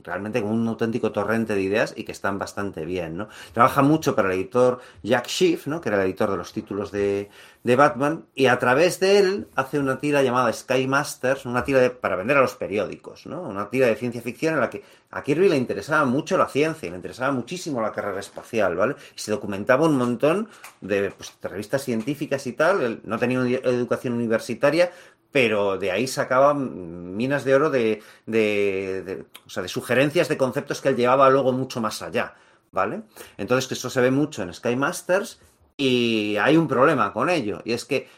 realmente 0.02 0.40
como 0.42 0.54
un 0.54 0.68
auténtico 0.68 1.12
torrente 1.12 1.54
de 1.54 1.62
ideas 1.62 1.94
y 1.96 2.04
que 2.04 2.12
están 2.12 2.38
bastante 2.38 2.84
bien, 2.84 3.16
¿no? 3.16 3.28
Trabaja 3.52 3.82
mucho 3.82 4.14
para 4.14 4.28
el 4.28 4.34
editor 4.34 4.80
Jack 5.02 5.26
Schiff, 5.28 5.66
¿no? 5.66 5.80
Que 5.80 5.88
era 5.88 5.98
el 5.98 6.04
editor 6.04 6.30
de 6.30 6.36
los 6.36 6.52
títulos 6.52 6.92
de, 6.92 7.30
de 7.66 7.74
Batman, 7.74 8.26
y 8.32 8.46
a 8.46 8.60
través 8.60 9.00
de 9.00 9.18
él 9.18 9.48
hace 9.56 9.80
una 9.80 9.98
tira 9.98 10.22
llamada 10.22 10.52
Sky 10.52 10.86
Masters, 10.86 11.46
una 11.46 11.64
tira 11.64 11.80
de, 11.80 11.90
para 11.90 12.14
vender 12.14 12.36
a 12.36 12.40
los 12.40 12.54
periódicos, 12.54 13.26
¿no? 13.26 13.42
Una 13.42 13.68
tira 13.68 13.88
de 13.88 13.96
ciencia 13.96 14.22
ficción 14.22 14.54
en 14.54 14.60
la 14.60 14.70
que 14.70 14.84
a 15.10 15.20
Kirby 15.24 15.48
le 15.48 15.56
interesaba 15.56 16.04
mucho 16.04 16.38
la 16.38 16.46
ciencia, 16.46 16.88
le 16.88 16.94
interesaba 16.94 17.32
muchísimo 17.32 17.80
la 17.80 17.90
carrera 17.90 18.20
espacial, 18.20 18.76
¿vale? 18.76 18.94
Y 19.16 19.18
se 19.18 19.32
documentaba 19.32 19.84
un 19.84 19.96
montón 19.96 20.48
de, 20.80 21.10
pues, 21.10 21.32
de 21.42 21.48
revistas 21.48 21.82
científicas 21.82 22.46
y 22.46 22.52
tal, 22.52 22.82
él 22.84 23.00
no 23.02 23.18
tenía 23.18 23.40
una 23.40 23.50
educación 23.50 24.12
universitaria, 24.12 24.92
pero 25.32 25.76
de 25.76 25.90
ahí 25.90 26.06
sacaba 26.06 26.54
minas 26.54 27.42
de 27.42 27.54
oro 27.56 27.68
de, 27.68 28.00
de, 28.26 29.02
de, 29.04 29.24
o 29.44 29.50
sea, 29.50 29.64
de 29.64 29.68
sugerencias 29.68 30.28
de 30.28 30.36
conceptos 30.36 30.80
que 30.80 30.90
él 30.90 30.96
llevaba 30.96 31.28
luego 31.30 31.50
mucho 31.50 31.80
más 31.80 32.00
allá, 32.00 32.36
¿vale? 32.70 33.02
Entonces, 33.38 33.72
eso 33.72 33.90
se 33.90 34.00
ve 34.00 34.12
mucho 34.12 34.44
en 34.44 34.54
Sky 34.54 34.76
Masters 34.76 35.40
y 35.76 36.36
hay 36.36 36.56
un 36.56 36.68
problema 36.68 37.12
con 37.12 37.30
ello, 37.30 37.60
y 37.64 37.72
es 37.72 37.84
que 37.84 38.08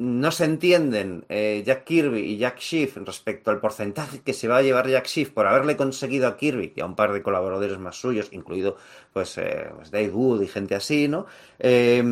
no 0.00 0.32
se 0.32 0.46
entienden 0.46 1.26
eh, 1.28 1.62
Jack 1.64 1.84
Kirby 1.84 2.20
y 2.20 2.38
Jack 2.38 2.58
Schiff 2.58 2.96
respecto 2.96 3.50
al 3.50 3.60
porcentaje 3.60 4.22
que 4.22 4.32
se 4.32 4.48
va 4.48 4.56
a 4.56 4.62
llevar 4.62 4.88
Jack 4.88 5.04
Schiff 5.04 5.28
por 5.28 5.46
haberle 5.46 5.76
conseguido 5.76 6.26
a 6.26 6.38
Kirby 6.38 6.72
y 6.74 6.80
a 6.80 6.86
un 6.86 6.96
par 6.96 7.12
de 7.12 7.22
colaboradores 7.22 7.78
más 7.78 7.96
suyos, 7.96 8.28
incluido 8.32 8.78
pues, 9.12 9.36
eh, 9.36 9.68
pues 9.76 9.90
Dave 9.90 10.08
Wood 10.08 10.40
y 10.40 10.48
gente 10.48 10.74
así, 10.74 11.06
¿no? 11.06 11.26
Eh, 11.58 12.02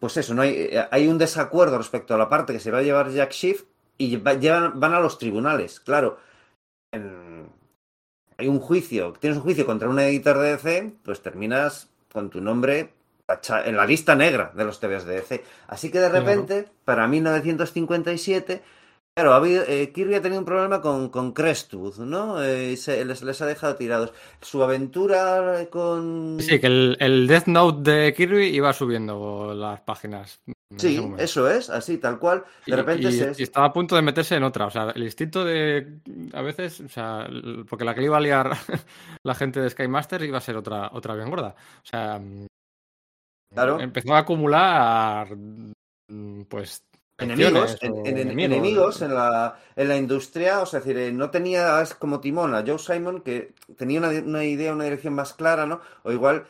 pues 0.00 0.16
eso, 0.16 0.34
no 0.34 0.42
hay, 0.42 0.68
hay 0.90 1.06
un 1.06 1.16
desacuerdo 1.16 1.78
respecto 1.78 2.14
a 2.14 2.18
la 2.18 2.28
parte 2.28 2.52
que 2.52 2.58
se 2.58 2.72
va 2.72 2.78
a 2.78 2.82
llevar 2.82 3.12
Jack 3.12 3.30
Schiff 3.30 3.66
y 3.96 4.16
van 4.16 4.82
a 4.82 4.98
los 5.00 5.16
tribunales, 5.16 5.78
claro. 5.78 6.18
Hay 8.36 8.48
un 8.48 8.58
juicio, 8.58 9.12
tienes 9.20 9.36
un 9.36 9.44
juicio 9.44 9.64
contra 9.64 9.88
un 9.88 10.00
editor 10.00 10.38
de 10.38 10.56
DC, 10.56 10.92
pues 11.04 11.22
terminas 11.22 11.88
con 12.12 12.30
tu 12.30 12.40
nombre 12.40 12.94
en 13.64 13.76
la 13.76 13.86
lista 13.86 14.14
negra 14.14 14.52
de 14.54 14.64
los 14.64 14.80
TVs 14.80 15.04
de 15.04 15.14
DC. 15.14 15.44
Así 15.68 15.90
que 15.90 16.00
de 16.00 16.08
repente, 16.08 16.64
claro. 16.64 16.78
para 16.84 17.08
1957, 17.08 18.62
claro, 19.14 19.32
ha 19.32 19.36
habido, 19.36 19.64
eh, 19.66 19.92
Kirby 19.92 20.14
ha 20.14 20.22
tenido 20.22 20.40
un 20.40 20.46
problema 20.46 20.80
con, 20.80 21.08
con 21.10 21.32
Crestwood, 21.32 21.98
¿no? 21.98 22.42
Eh, 22.42 22.76
se, 22.76 23.04
les, 23.04 23.22
les, 23.22 23.42
ha 23.42 23.46
dejado 23.46 23.76
tirados. 23.76 24.12
Su 24.40 24.62
aventura 24.62 25.66
con... 25.70 26.38
Sí, 26.40 26.58
que 26.58 26.66
el, 26.66 26.96
el, 27.00 27.26
Death 27.26 27.46
Note 27.46 27.90
de 27.90 28.14
Kirby 28.14 28.46
iba 28.46 28.72
subiendo 28.72 29.54
las 29.54 29.80
páginas. 29.80 30.40
Sí, 30.76 31.02
eso 31.18 31.50
es, 31.50 31.68
así, 31.68 31.98
tal 31.98 32.20
cual. 32.20 32.44
De 32.64 32.72
y, 32.72 32.76
repente 32.76 33.08
y, 33.08 33.12
se... 33.12 33.32
y, 33.36 33.42
estaba 33.42 33.66
a 33.66 33.72
punto 33.72 33.96
de 33.96 34.02
meterse 34.02 34.36
en 34.36 34.44
otra. 34.44 34.66
O 34.66 34.70
sea, 34.70 34.90
el 34.94 35.02
instinto 35.02 35.44
de. 35.44 35.98
A 36.32 36.42
veces, 36.42 36.80
o 36.80 36.88
sea, 36.88 37.28
porque 37.68 37.84
la 37.84 37.92
que 37.92 38.04
iba 38.04 38.16
a 38.16 38.20
liar 38.20 38.50
la 39.24 39.34
gente 39.34 39.60
de 39.60 39.70
Sky 39.70 39.88
Master 39.88 40.22
iba 40.22 40.38
a 40.38 40.40
ser 40.40 40.56
otra, 40.56 40.90
otra 40.92 41.16
bien 41.16 41.28
gorda. 41.28 41.56
O 41.82 41.86
sea, 41.86 42.20
Claro. 43.52 43.80
Empezó 43.80 44.14
a 44.14 44.18
acumular, 44.18 45.28
pues. 46.48 46.84
Enemigos, 47.18 47.76
en, 47.82 47.96
en, 48.06 48.16
enemigos, 48.16 48.56
enemigos 48.56 49.02
en, 49.02 49.14
la, 49.14 49.58
en 49.76 49.88
la 49.88 49.96
industria, 49.98 50.60
o 50.62 50.66
sea, 50.66 50.78
es 50.78 50.86
decir, 50.86 51.12
no 51.12 51.28
tenía 51.28 51.84
como 51.98 52.18
timón 52.18 52.54
a 52.54 52.64
Joe 52.66 52.78
Simon, 52.78 53.20
que 53.20 53.52
tenía 53.76 53.98
una, 53.98 54.08
una 54.08 54.44
idea, 54.44 54.72
una 54.72 54.84
dirección 54.84 55.12
más 55.12 55.34
clara, 55.34 55.66
¿no? 55.66 55.82
O 56.02 56.12
igual, 56.12 56.46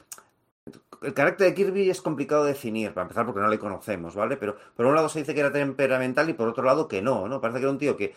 el 1.03 1.15
carácter 1.15 1.49
de 1.49 1.55
Kirby 1.55 1.91
es 1.91 2.01
complicado 2.01 2.45
de 2.45 2.53
definir, 2.53 2.93
para 2.93 3.03
empezar 3.03 3.27
porque 3.27 3.41
no 3.41 3.49
le 3.49 3.59
conocemos, 3.59 4.15
¿vale? 4.15 4.37
Pero 4.37 4.57
por 4.77 4.87
un 4.87 4.95
lado 4.95 5.09
se 5.09 5.21
dice 5.21 5.35
que 5.35 5.41
era 5.41 5.51
temperamental 5.51 6.29
y 6.29 6.35
por 6.35 6.49
otro 6.49 6.63
lado 6.63 6.87
que 6.87 7.03
no, 7.03 7.27
¿no? 7.27 7.41
Parece 7.41 7.59
que 7.59 7.65
era 7.65 7.73
un 7.73 7.79
tío 7.79 7.97
que 7.97 8.15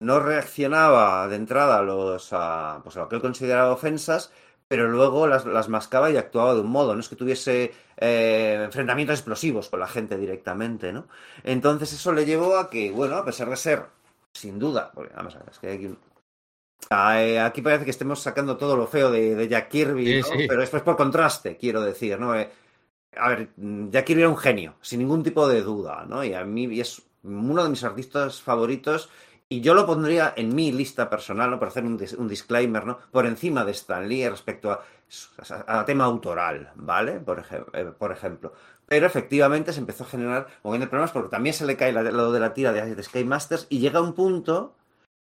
no 0.00 0.20
reaccionaba 0.20 1.28
de 1.28 1.36
entrada 1.36 1.78
a, 1.78 1.82
los, 1.82 2.28
a, 2.32 2.80
pues 2.82 2.96
a 2.96 3.00
lo 3.00 3.08
que 3.08 3.16
él 3.16 3.22
consideraba 3.22 3.72
ofensas, 3.72 4.32
pero 4.68 4.88
luego 4.88 5.26
las, 5.26 5.44
las, 5.46 5.68
mascaba 5.68 6.10
y 6.10 6.16
actuaba 6.16 6.54
de 6.54 6.60
un 6.60 6.70
modo, 6.70 6.94
no 6.94 7.00
es 7.00 7.08
que 7.08 7.16
tuviese 7.16 7.72
eh, 7.96 8.62
enfrentamientos 8.64 9.18
explosivos 9.18 9.68
con 9.68 9.80
la 9.80 9.88
gente 9.88 10.16
directamente, 10.16 10.92
¿no? 10.92 11.06
Entonces 11.42 11.92
eso 11.92 12.12
le 12.12 12.24
llevó 12.24 12.56
a 12.56 12.70
que, 12.70 12.90
bueno, 12.90 13.16
a 13.16 13.24
pesar 13.24 13.50
de 13.50 13.56
ser, 13.56 13.84
sin 14.32 14.58
duda, 14.58 14.90
porque 14.94 15.14
vamos 15.14 15.34
a 15.36 15.40
ver, 15.40 15.48
es 15.50 15.58
que 15.58 15.96
aquí, 16.90 17.36
aquí 17.36 17.62
parece 17.62 17.84
que 17.84 17.90
estemos 17.90 18.20
sacando 18.20 18.56
todo 18.56 18.76
lo 18.76 18.86
feo 18.86 19.10
de, 19.10 19.34
de 19.34 19.48
Jack 19.48 19.68
Kirby, 19.68 20.20
¿no? 20.20 20.26
sí, 20.26 20.32
sí. 20.38 20.46
pero 20.48 20.62
es 20.62 20.70
por 20.70 20.96
contraste, 20.96 21.56
quiero 21.56 21.82
decir, 21.82 22.18
¿no? 22.18 22.34
Eh, 22.34 22.50
a 23.16 23.28
ver, 23.28 23.50
Jack 23.56 24.06
Kirby 24.06 24.22
era 24.22 24.30
un 24.30 24.36
genio, 24.36 24.76
sin 24.80 25.00
ningún 25.00 25.22
tipo 25.22 25.46
de 25.46 25.60
duda, 25.60 26.04
¿no? 26.08 26.24
Y 26.24 26.34
a 26.34 26.44
mí 26.44 26.80
es 26.80 27.02
uno 27.22 27.62
de 27.62 27.70
mis 27.70 27.84
artistas 27.84 28.42
favoritos 28.42 29.08
y 29.48 29.60
yo 29.60 29.74
lo 29.74 29.86
pondría 29.86 30.32
en 30.36 30.54
mi 30.54 30.72
lista 30.72 31.10
personal, 31.10 31.50
¿no? 31.50 31.58
Por 31.58 31.68
hacer 31.68 31.84
un, 31.84 32.28
disclaimer, 32.28 32.86
¿no? 32.86 32.98
Por 33.10 33.26
encima 33.26 33.64
de 33.64 33.72
Stan 33.72 34.08
Lee 34.08 34.28
respecto 34.28 34.70
a, 34.70 34.82
a, 35.66 35.84
tema 35.84 36.04
autoral, 36.04 36.72
¿vale? 36.74 37.20
Por, 37.20 37.40
ej 37.40 37.64
eh, 37.72 37.92
por, 37.98 38.10
ejemplo. 38.12 38.52
Pero 38.86 39.06
efectivamente 39.06 39.72
se 39.72 39.80
empezó 39.80 40.04
a 40.04 40.08
generar 40.08 40.46
un 40.62 40.78
problemas 40.80 41.12
porque 41.12 41.30
también 41.30 41.54
se 41.54 41.66
le 41.66 41.76
cae 41.76 41.92
lo 41.92 42.32
de 42.32 42.40
la 42.40 42.54
tira 42.54 42.72
de, 42.72 42.94
de 42.94 43.02
Sky 43.02 43.24
Masters 43.24 43.66
y 43.70 43.78
llega 43.78 44.00
un 44.00 44.14
punto 44.14 44.74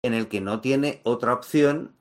en 0.03 0.13
el 0.13 0.27
que 0.27 0.41
no 0.41 0.61
tiene 0.61 1.01
otra 1.03 1.33
opción 1.33 1.93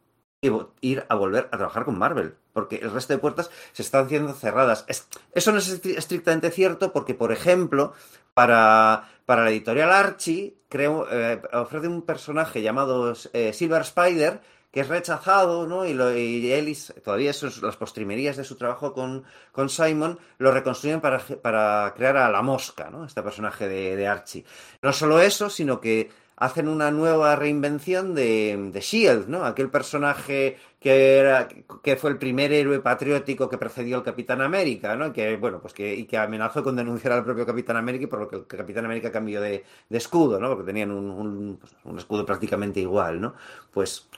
ir 0.42 1.04
a 1.08 1.14
volver 1.14 1.48
a 1.52 1.56
trabajar 1.56 1.84
con 1.84 1.98
Marvel. 1.98 2.34
Porque 2.52 2.76
el 2.76 2.90
resto 2.90 3.12
de 3.12 3.18
puertas 3.18 3.50
se 3.72 3.82
están 3.82 4.06
haciendo 4.06 4.32
cerradas. 4.32 4.84
Es, 4.88 5.06
eso 5.32 5.52
no 5.52 5.58
es 5.58 5.68
estrictamente 5.84 6.50
cierto 6.50 6.92
porque, 6.92 7.14
por 7.14 7.32
ejemplo, 7.32 7.92
para, 8.34 9.08
para 9.26 9.44
la 9.44 9.50
editorial 9.50 9.92
Archie 9.92 10.56
eh, 10.70 11.42
ofrece 11.52 11.88
un 11.88 12.02
personaje 12.02 12.62
llamado 12.62 13.14
eh, 13.32 13.52
Silver 13.52 13.82
Spider 13.82 14.40
que 14.70 14.80
es 14.80 14.88
rechazado, 14.88 15.66
¿no? 15.66 15.84
Y, 15.84 16.52
Ellis, 16.52 16.94
todavía 17.02 17.32
las 17.62 17.76
postrimerías 17.76 18.36
de 18.36 18.44
su 18.44 18.54
trabajo 18.54 18.92
con, 18.92 19.24
con 19.50 19.68
Simon, 19.68 20.18
lo 20.38 20.52
reconstruyen 20.52 21.00
para, 21.00 21.18
para, 21.18 21.92
crear 21.96 22.16
a 22.16 22.30
la 22.30 22.42
mosca, 22.42 22.88
¿no? 22.88 23.04
Este 23.04 23.22
personaje 23.22 23.68
de, 23.68 24.06
Archie. 24.06 24.44
No 24.80 24.92
solo 24.92 25.20
eso, 25.20 25.50
sino 25.50 25.80
que 25.80 26.10
hacen 26.40 26.68
una 26.68 26.90
nueva 26.90 27.36
reinvención 27.36 28.14
de, 28.14 28.70
de 28.72 28.80
Shield, 28.80 29.28
¿no? 29.28 29.44
Aquel 29.44 29.70
personaje 29.70 30.56
que, 30.80 31.18
era, 31.18 31.46
que 31.82 31.96
fue 31.96 32.10
el 32.10 32.16
primer 32.18 32.50
héroe 32.50 32.80
patriótico 32.80 33.50
que 33.50 33.58
precedió 33.58 33.98
al 33.98 34.02
Capitán 34.02 34.40
América, 34.40 34.96
¿no? 34.96 35.12
Que, 35.12 35.36
bueno, 35.36 35.60
pues 35.60 35.74
que, 35.74 35.94
y 35.94 36.06
que 36.06 36.16
amenazó 36.16 36.62
con 36.64 36.76
denunciar 36.76 37.12
al 37.12 37.24
propio 37.24 37.44
Capitán 37.44 37.76
América 37.76 38.08
por 38.08 38.20
lo 38.20 38.28
que 38.28 38.36
el 38.36 38.46
Capitán 38.46 38.86
América 38.86 39.12
cambió 39.12 39.40
de, 39.42 39.64
escudo, 39.90 40.40
¿no? 40.40 40.48
Porque 40.48 40.64
tenían 40.64 40.90
un, 40.92 41.10
un, 41.10 41.58
pues, 41.58 41.98
escudo 41.98 42.24
prácticamente 42.24 42.80
igual, 42.80 43.20
¿no? 43.20 43.34
Pues 43.70 44.08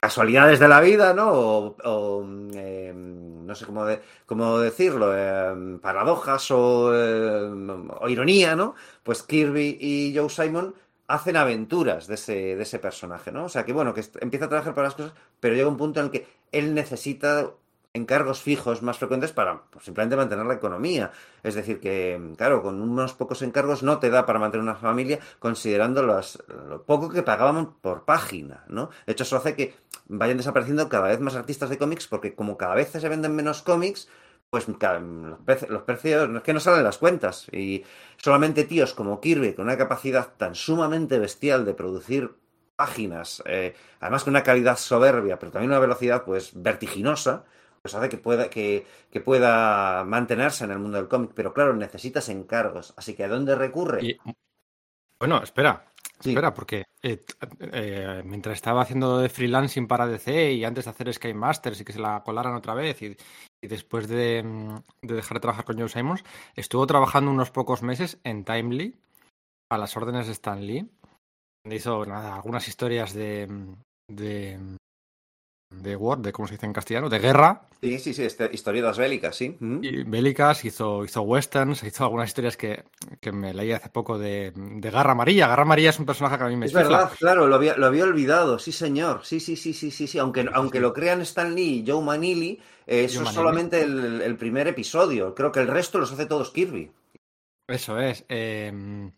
casualidades 0.00 0.60
de 0.60 0.68
la 0.68 0.80
vida, 0.80 1.12
¿no? 1.14 1.32
O, 1.32 1.76
o 1.84 2.24
eh, 2.54 2.92
no 2.94 3.54
sé 3.56 3.66
cómo, 3.66 3.84
cómo 4.24 4.58
decirlo, 4.60 5.12
eh, 5.16 5.78
paradojas 5.82 6.48
o, 6.52 6.92
eh, 6.94 7.50
o, 8.00 8.08
ironía, 8.08 8.54
¿no? 8.54 8.76
Pues 9.02 9.24
Kirby 9.24 9.78
y 9.80 10.16
Joe 10.16 10.30
Simon 10.30 10.74
hacen 11.10 11.36
aventuras 11.36 12.06
de 12.06 12.14
ese, 12.14 12.56
de 12.56 12.62
ese 12.62 12.78
personaje, 12.78 13.32
¿no? 13.32 13.44
O 13.44 13.48
sea, 13.48 13.64
que 13.64 13.72
bueno, 13.72 13.92
que 13.92 14.04
empieza 14.20 14.46
a 14.46 14.48
trabajar 14.48 14.74
para 14.74 14.86
las 14.88 14.94
cosas, 14.94 15.12
pero 15.40 15.54
llega 15.54 15.68
un 15.68 15.76
punto 15.76 16.00
en 16.00 16.06
el 16.06 16.12
que 16.12 16.26
él 16.52 16.72
necesita 16.72 17.50
encargos 17.92 18.40
fijos 18.40 18.82
más 18.82 18.98
frecuentes 18.98 19.32
para 19.32 19.62
pues, 19.70 19.84
simplemente 19.84 20.14
mantener 20.14 20.46
la 20.46 20.54
economía. 20.54 21.10
Es 21.42 21.56
decir, 21.56 21.80
que, 21.80 22.34
claro, 22.36 22.62
con 22.62 22.80
unos 22.80 23.14
pocos 23.14 23.42
encargos 23.42 23.82
no 23.82 23.98
te 23.98 24.10
da 24.10 24.24
para 24.24 24.38
mantener 24.38 24.62
una 24.62 24.76
familia 24.76 25.18
considerando 25.40 26.02
lo 26.02 26.82
poco 26.84 27.10
que 27.10 27.24
pagaban 27.24 27.74
por 27.80 28.04
página, 28.04 28.64
¿no? 28.68 28.90
De 29.06 29.12
hecho, 29.12 29.24
eso 29.24 29.36
hace 29.36 29.56
que 29.56 29.74
vayan 30.06 30.36
desapareciendo 30.36 30.88
cada 30.88 31.08
vez 31.08 31.18
más 31.18 31.34
artistas 31.34 31.70
de 31.70 31.78
cómics 31.78 32.06
porque 32.06 32.34
como 32.36 32.56
cada 32.56 32.76
vez 32.76 32.90
se 32.90 33.08
venden 33.08 33.34
menos 33.34 33.62
cómics, 33.62 34.08
pues 34.50 34.68
los, 34.68 34.76
preci- 34.78 35.68
los 35.68 35.82
precios 35.82 36.28
no 36.28 36.38
es 36.38 36.44
que 36.44 36.52
no 36.52 36.60
salen 36.60 36.84
las 36.84 36.98
cuentas 36.98 37.46
y 37.52 37.84
solamente 38.16 38.64
tíos 38.64 38.94
como 38.94 39.20
Kirby 39.20 39.54
con 39.54 39.66
una 39.66 39.78
capacidad 39.78 40.34
tan 40.36 40.54
sumamente 40.54 41.18
bestial 41.18 41.64
de 41.64 41.74
producir 41.74 42.34
páginas, 42.76 43.42
eh, 43.46 43.74
además 44.00 44.24
con 44.24 44.32
una 44.32 44.42
calidad 44.42 44.76
soberbia, 44.78 45.38
pero 45.38 45.52
también 45.52 45.70
una 45.70 45.78
velocidad 45.80 46.24
pues 46.24 46.50
vertiginosa, 46.54 47.44
pues 47.82 47.94
hace 47.94 48.08
que 48.08 48.18
pueda, 48.18 48.48
que, 48.50 48.86
pueda 49.24 50.04
mantenerse 50.04 50.64
en 50.64 50.70
el 50.72 50.78
mundo 50.78 50.98
del 50.98 51.08
cómic. 51.08 51.32
Pero 51.34 51.52
claro, 51.54 51.74
necesitas 51.74 52.28
encargos. 52.28 52.94
Así 52.96 53.14
que 53.14 53.24
¿a 53.24 53.28
dónde 53.28 53.54
recurre? 53.54 54.10
Bueno, 55.18 55.42
espera, 55.42 55.84
Sí. 56.20 56.30
espera, 56.30 56.52
porque 56.52 56.84
eh, 57.02 57.24
eh, 57.60 58.22
mientras 58.26 58.54
estaba 58.54 58.82
haciendo 58.82 59.18
de 59.18 59.30
freelancing 59.30 59.86
para 59.88 60.06
DC 60.06 60.52
y 60.52 60.64
antes 60.64 60.84
de 60.84 60.90
hacer 60.90 61.12
Sky 61.12 61.32
Masters 61.32 61.80
y 61.80 61.84
que 61.84 61.94
se 61.94 61.98
la 61.98 62.22
colaran 62.22 62.54
otra 62.54 62.74
vez 62.74 63.00
y, 63.00 63.16
después 63.62 64.06
de, 64.06 64.42
mm, 64.42 65.06
de 65.06 65.14
dejar 65.14 65.36
de 65.36 65.40
trabajar 65.40 65.64
con 65.64 65.78
Joe 65.78 65.88
Simons, 65.88 66.22
estuvo 66.54 66.86
trabajando 66.86 67.30
unos 67.30 67.50
pocos 67.50 67.82
meses 67.82 68.18
en 68.24 68.44
Timely 68.44 68.94
a 69.70 69.78
las 69.78 69.96
órdenes 69.96 70.26
de 70.26 70.32
Stan 70.32 70.60
Lee. 70.60 70.90
donde 71.64 71.76
Hizo 71.76 72.04
nada, 72.04 72.34
algunas 72.34 72.68
historias 72.68 73.14
de, 73.14 73.46
mm, 73.46 73.74
de, 74.08 74.76
de 75.74 75.96
war, 75.96 76.18
de 76.18 76.32
cómo 76.32 76.48
se 76.48 76.54
dice 76.54 76.66
en 76.66 76.72
castellano, 76.72 77.08
de 77.08 77.18
guerra 77.18 77.62
Sí, 77.82 77.98
sí, 77.98 78.12
sí, 78.12 78.22
este, 78.24 78.50
historietas 78.52 78.98
bélicas, 78.98 79.34
sí. 79.34 79.56
¿Mm? 79.58 79.78
y 79.82 80.02
bélicas, 80.04 80.64
hizo, 80.66 81.02
hizo 81.04 81.22
westerns, 81.22 81.82
hizo 81.82 82.04
algunas 82.04 82.28
historias 82.28 82.56
que, 82.58 82.84
que 83.20 83.32
me 83.32 83.54
leí 83.54 83.72
hace 83.72 83.88
poco 83.88 84.18
de, 84.18 84.52
de 84.54 84.90
Garra 84.90 85.12
Amarilla. 85.12 85.48
Garra 85.48 85.62
Amarilla 85.62 85.88
es 85.90 85.98
un 85.98 86.04
personaje 86.04 86.36
que 86.36 86.44
a 86.44 86.48
mí 86.48 86.56
me 86.56 86.66
Es 86.66 86.72
chifla. 86.72 86.84
verdad, 86.84 87.12
claro, 87.18 87.46
lo 87.46 87.54
había, 87.54 87.76
lo 87.78 87.86
había 87.86 88.04
olvidado, 88.04 88.58
sí 88.58 88.70
señor, 88.70 89.24
sí, 89.24 89.40
sí, 89.40 89.56
sí, 89.56 89.72
sí, 89.72 89.90
sí, 89.90 90.06
sí, 90.06 90.18
aunque, 90.18 90.46
aunque 90.52 90.78
lo 90.80 90.92
crean 90.92 91.22
Stan 91.22 91.54
Lee 91.54 91.82
y 91.82 91.90
Joe 91.90 92.04
Manili, 92.04 92.60
eh, 92.86 93.04
eso 93.04 93.20
Joe 93.20 93.22
es 93.22 93.24
Manili. 93.24 93.34
solamente 93.34 93.82
el, 93.82 94.20
el 94.20 94.36
primer 94.36 94.68
episodio, 94.68 95.34
creo 95.34 95.50
que 95.52 95.60
el 95.60 95.68
resto 95.68 95.98
los 95.98 96.12
hace 96.12 96.26
todos 96.26 96.50
Kirby. 96.50 96.92
Eso 97.66 97.98
es. 97.98 98.26
eh, 98.28 99.10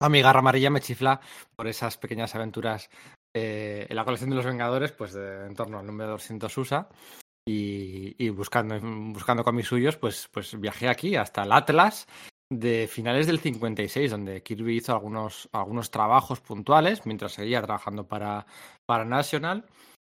a 0.00 0.08
mi 0.08 0.22
Garra 0.22 0.40
Amarilla 0.40 0.70
me 0.70 0.80
chifla 0.80 1.20
por 1.54 1.68
esas 1.68 1.96
pequeñas 1.98 2.34
aventuras 2.34 2.88
eh, 3.34 3.86
en 3.88 3.96
la 3.96 4.04
colección 4.04 4.30
de 4.30 4.36
los 4.36 4.44
Vengadores, 4.44 4.92
pues 4.92 5.12
de- 5.12 5.46
en 5.46 5.54
torno 5.54 5.78
al 5.78 5.86
número 5.86 6.10
200 6.12 6.56
USA. 6.58 6.88
Y, 7.46 8.14
y 8.24 8.28
buscando, 8.30 8.78
buscando 9.12 9.42
cómics 9.42 9.68
suyos, 9.68 9.96
pues, 9.96 10.28
pues 10.32 10.58
viajé 10.60 10.88
aquí 10.88 11.16
hasta 11.16 11.42
el 11.42 11.52
Atlas 11.52 12.06
de 12.52 12.86
finales 12.86 13.26
del 13.26 13.40
56, 13.40 14.10
donde 14.10 14.42
Kirby 14.42 14.76
hizo 14.76 14.92
algunos, 14.92 15.48
algunos 15.52 15.90
trabajos 15.90 16.40
puntuales 16.40 17.06
mientras 17.06 17.32
seguía 17.32 17.62
trabajando 17.62 18.06
para, 18.06 18.46
para 18.86 19.04
National. 19.04 19.66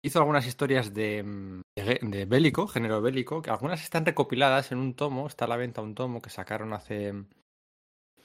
Hizo 0.03 0.19
algunas 0.19 0.45
historias 0.45 0.93
de, 0.93 1.23
mm, 1.23 1.61
de, 1.75 1.99
de 2.01 2.25
bélico, 2.25 2.67
género 2.67 3.01
bélico, 3.01 3.41
que 3.41 3.49
algunas 3.49 3.81
están 3.81 4.05
recopiladas 4.05 4.71
en 4.71 4.77
un 4.77 4.93
tomo, 4.93 5.27
está 5.27 5.45
a 5.45 5.47
la 5.47 5.57
venta 5.57 5.81
un 5.81 5.95
tomo 5.95 6.21
que 6.21 6.29
sacaron 6.29 6.73
hace 6.73 7.13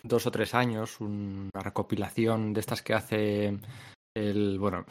dos 0.03 0.27
o 0.27 0.31
tres 0.31 0.55
años, 0.55 1.01
una 1.01 1.51
recopilación 1.55 2.53
de 2.53 2.61
estas 2.61 2.83
que 2.83 2.95
hace 2.95 3.59
el, 4.15 4.59
bueno, 4.59 4.85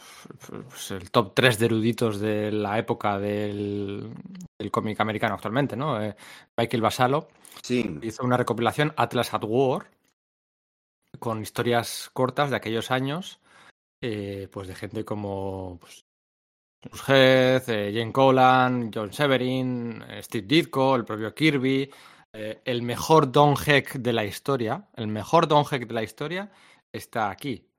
pues 0.68 0.90
el 0.90 1.10
top 1.10 1.32
3 1.34 1.58
de 1.58 1.66
eruditos 1.66 2.20
de 2.20 2.50
la 2.50 2.78
época 2.78 3.18
del, 3.18 4.12
del 4.58 4.70
cómic 4.70 5.00
americano 5.00 5.34
actualmente, 5.34 5.76
¿no? 5.76 6.02
Eh, 6.02 6.16
Michael 6.56 6.82
Basalo 6.82 7.28
Sí, 7.62 7.98
hizo 8.02 8.24
una 8.24 8.36
recopilación 8.36 8.92
Atlas 8.96 9.32
at 9.34 9.44
War 9.44 9.90
con 11.18 11.42
historias 11.42 12.10
cortas 12.12 12.50
de 12.50 12.56
aquellos 12.56 12.90
años, 12.90 13.40
eh, 14.02 14.48
pues 14.50 14.66
de 14.66 14.74
gente 14.74 15.04
como 15.04 15.78
pues, 15.80 16.04
Bruce 16.82 17.04
Heath, 17.06 17.68
eh, 17.68 17.92
Jane 17.94 18.12
Colan, 18.12 18.90
John 18.92 19.12
Severin, 19.12 20.02
Steve 20.22 20.46
Ditko, 20.46 20.96
el 20.96 21.04
propio 21.04 21.34
Kirby, 21.34 21.90
el 22.32 22.82
mejor 22.82 23.30
Don 23.30 23.54
Heck 23.54 23.92
de 23.98 24.12
la 24.14 24.24
historia, 24.24 24.88
el 24.96 25.06
mejor 25.06 25.46
Don 25.46 25.64
Heck 25.70 25.86
de 25.86 25.94
la 25.94 26.02
historia 26.02 26.50
está 26.90 27.30
aquí. 27.30 27.71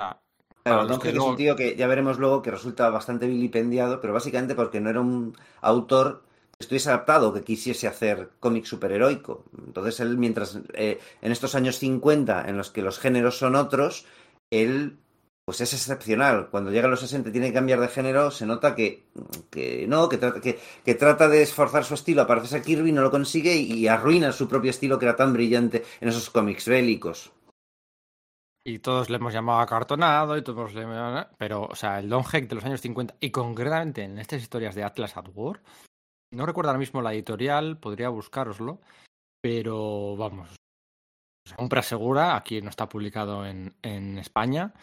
Sea, 0.00 0.20
Claro, 0.62 0.98
que 0.98 1.08
es 1.08 1.18
un 1.18 1.36
tío 1.36 1.56
que 1.56 1.74
ya 1.76 1.86
veremos 1.86 2.18
luego 2.18 2.42
que 2.42 2.50
resulta 2.50 2.90
bastante 2.90 3.26
vilipendiado, 3.26 4.00
pero 4.00 4.12
básicamente 4.12 4.54
porque 4.54 4.80
no 4.80 4.90
era 4.90 5.00
un 5.00 5.36
autor 5.62 6.22
que 6.58 6.64
estuviese 6.64 6.90
adaptado, 6.90 7.32
que 7.32 7.42
quisiese 7.42 7.88
hacer 7.88 8.30
cómic 8.40 8.66
superheroico. 8.66 9.44
Entonces 9.66 10.00
él, 10.00 10.18
mientras 10.18 10.58
eh, 10.74 11.00
en 11.22 11.32
estos 11.32 11.54
años 11.54 11.78
50, 11.78 12.46
en 12.48 12.56
los 12.58 12.70
que 12.70 12.82
los 12.82 12.98
géneros 12.98 13.38
son 13.38 13.54
otros, 13.56 14.04
él 14.50 14.98
pues 15.46 15.60
es 15.62 15.72
excepcional. 15.72 16.50
Cuando 16.50 16.70
llega 16.70 16.86
a 16.86 16.90
los 16.90 17.00
60 17.00 17.30
y 17.30 17.32
tiene 17.32 17.48
que 17.48 17.54
cambiar 17.54 17.80
de 17.80 17.88
género, 17.88 18.30
se 18.30 18.46
nota 18.46 18.74
que, 18.74 19.06
que 19.50 19.86
no, 19.88 20.08
que 20.08 20.18
trata, 20.18 20.40
que, 20.40 20.60
que 20.84 20.94
trata 20.94 21.28
de 21.28 21.42
esforzar 21.42 21.84
su 21.84 21.94
estilo 21.94 22.22
a 22.22 22.26
parecerse 22.26 22.58
a 22.58 22.62
Kirby, 22.62 22.92
no 22.92 23.02
lo 23.02 23.10
consigue 23.10 23.56
y, 23.56 23.72
y 23.72 23.88
arruina 23.88 24.30
su 24.32 24.46
propio 24.46 24.70
estilo 24.70 24.98
que 24.98 25.06
era 25.06 25.16
tan 25.16 25.32
brillante 25.32 25.84
en 26.00 26.08
esos 26.08 26.30
cómics 26.30 26.68
bélicos. 26.68 27.32
Y 28.64 28.80
todos 28.80 29.08
le 29.08 29.16
hemos 29.16 29.32
llamado 29.32 29.60
acartonado 29.60 30.36
y 30.36 30.42
todos 30.42 30.74
le 30.74 30.84
Pero, 31.38 31.62
o 31.62 31.74
sea, 31.74 31.98
el 31.98 32.08
Don 32.08 32.24
Heck 32.30 32.48
de 32.48 32.54
los 32.54 32.64
años 32.64 32.80
50 32.80 33.16
y 33.20 33.30
concretamente 33.30 34.04
en 34.04 34.18
estas 34.18 34.42
historias 34.42 34.74
de 34.74 34.84
Atlas 34.84 35.16
at 35.16 35.28
War, 35.34 35.62
no 36.32 36.46
recuerdo 36.46 36.70
ahora 36.70 36.78
mismo 36.78 37.00
la 37.00 37.12
editorial, 37.14 37.78
podría 37.78 38.10
buscaroslo, 38.10 38.80
pero 39.40 40.16
vamos, 40.16 40.54
compra 41.56 41.82
segura, 41.82 42.36
aquí 42.36 42.60
no 42.60 42.70
está 42.70 42.88
publicado 42.88 43.46
en, 43.46 43.74
en 43.82 44.18
España, 44.18 44.74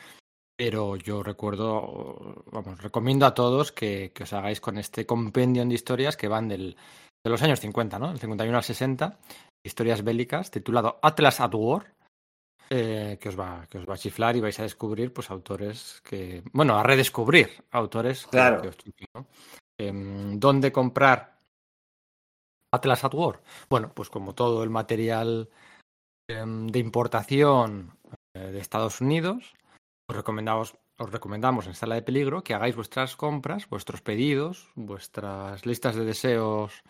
pero 0.58 0.96
yo 0.96 1.22
recuerdo, 1.22 2.44
vamos, 2.52 2.82
recomiendo 2.82 3.26
a 3.26 3.36
todos 3.36 3.72
que, 3.72 4.12
que 4.14 4.24
os 4.24 4.34
hagáis 4.34 4.60
con 4.60 4.78
este 4.78 5.06
compendio 5.06 5.64
de 5.64 5.74
historias 5.74 6.18
que 6.18 6.28
van 6.28 6.48
del, 6.48 6.76
de 7.24 7.30
los 7.30 7.42
años 7.44 7.60
50, 7.60 8.00
¿no? 8.00 8.10
Del 8.10 8.20
51 8.20 8.58
al 8.58 8.64
60, 8.64 9.20
historias 9.64 10.04
bélicas, 10.04 10.50
titulado 10.50 11.00
Atlas 11.02 11.40
at 11.40 11.54
War, 11.54 11.94
eh, 12.70 13.18
que, 13.20 13.30
os 13.30 13.40
va, 13.40 13.66
que 13.70 13.78
os 13.78 13.88
va 13.88 13.94
a 13.94 13.98
chiflar 13.98 14.36
y 14.36 14.42
vais 14.42 14.60
a 14.60 14.64
descubrir 14.64 15.14
pues 15.14 15.30
autores 15.32 16.02
que, 16.04 16.44
bueno, 16.54 16.78
a 16.78 16.84
redescubrir 16.84 17.50
autores 17.72 18.28
Claro. 18.28 18.62
que 18.62 18.68
os 18.70 18.78
chiflen, 18.78 19.08
¿no? 19.14 19.28
Em, 19.80 20.40
¿Dónde 20.40 20.72
comprar 20.72 21.40
Atlas 22.74 23.04
at 23.04 23.14
War? 23.14 23.42
Bueno, 23.70 23.92
pues 23.94 24.10
como 24.10 24.34
todo 24.36 24.64
el 24.64 24.70
material 24.70 25.50
em, 26.30 26.68
de 26.68 26.80
importación 26.80 27.98
eh, 28.34 28.52
de 28.52 28.60
Estados 28.60 29.00
Unidos, 29.02 29.54
os 30.10 30.16
recomendamos, 30.16 30.76
os 30.98 31.12
recomendamos 31.12 31.68
en 31.68 31.74
Sala 31.76 31.96
de 31.96 32.02
Peligro 32.02 32.44
que 32.44 32.54
hagáis 32.54 32.76
vuestras 32.76 33.16
compras, 33.16 33.70
vuestros 33.70 34.02
pedidos, 34.02 34.72
vuestras 34.76 35.66
listas 35.66 35.96
de 35.96 36.06
deseos 36.06 36.84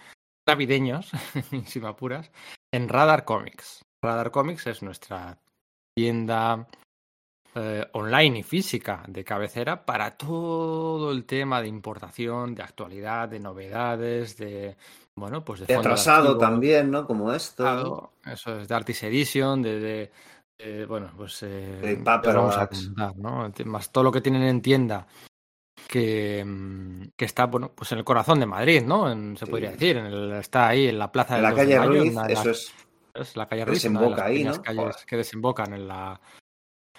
navideños, 0.47 1.11
sin 1.65 1.85
apuras, 1.85 2.31
en 2.71 2.87
Radar 2.89 3.25
Comics. 3.25 3.83
Radar 4.01 4.31
Comics 4.31 4.65
es 4.67 4.81
nuestra 4.81 5.37
tienda 5.97 6.67
eh, 7.55 7.87
online 7.93 8.39
y 8.39 8.43
física 8.43 9.03
de 9.07 9.23
cabecera 9.23 9.83
para 9.83 10.15
todo 10.15 11.11
el 11.11 11.25
tema 11.25 11.59
de 11.59 11.67
importación, 11.67 12.53
de 12.53 12.61
actualidad, 12.61 13.27
de 13.29 13.39
novedades, 13.39 14.37
de 14.37 14.77
bueno, 15.15 15.43
pues 15.43 15.61
de, 15.61 15.65
De 15.65 15.73
de 15.73 15.79
atrasado 15.79 16.37
también, 16.37 16.91
¿no? 16.91 17.07
Como 17.07 17.33
esto. 17.33 18.11
Eso 18.23 18.59
es 18.59 18.67
de 18.67 18.75
Artist 18.75 19.03
Edition, 19.05 19.63
de, 19.63 19.79
de- 19.79 20.11
de, 20.59 20.85
bueno, 20.85 21.11
pues 21.17 21.41
eh, 21.41 21.79
De 21.81 21.95
vamos 22.23 22.57
a 22.57 22.67
comentar, 22.67 23.15
¿no? 23.17 23.51
Más 23.65 23.91
todo 23.91 24.03
lo 24.03 24.11
que 24.11 24.21
tienen 24.21 24.43
en 24.43 24.61
tienda 24.61 25.07
que, 25.87 26.43
mm, 26.45 27.01
que 27.15 27.25
está, 27.25 27.45
bueno, 27.45 27.71
pues 27.73 27.91
en 27.91 27.97
el 27.97 28.03
corazón 28.03 28.39
de 28.39 28.45
Madrid, 28.45 28.83
¿no? 28.83 29.11
En- 29.11 29.35
se 29.35 29.45
Sí. 29.45 29.51
podría 29.51 29.71
decir, 29.71 29.97
en 29.97 30.05
el- 30.05 30.31
está 30.33 30.67
ahí 30.67 30.87
en 30.87 30.99
la 30.99 31.11
plaza 31.11 31.35
del 31.35 31.43
la 31.43 31.49
2 31.51 31.57
de 31.59 31.63
calle 31.65 31.79
Mayo, 31.79 32.01
Ruiz, 32.01 32.15
de 32.27 32.33
eso 32.33 32.49
es. 32.51 32.73
Es 33.21 33.35
la 33.35 33.47
calle 33.47 33.65
Ruiz, 33.65 33.83
una 33.85 33.99
de 34.01 34.05
Desemboca 34.05 34.21
las 34.23 34.29
ahí, 34.31 34.43
¿no? 34.43 34.61
calles 34.61 34.79
Joder. 34.79 34.95
que 35.07 35.17
desembocan 35.17 35.73
en 35.73 35.87
la, 35.87 36.21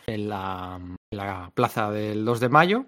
en 0.06 0.28
la, 0.28 0.78
en 0.80 1.18
la 1.18 1.50
plaza 1.54 1.90
del 1.90 2.24
2 2.24 2.40
de 2.40 2.48
mayo. 2.48 2.86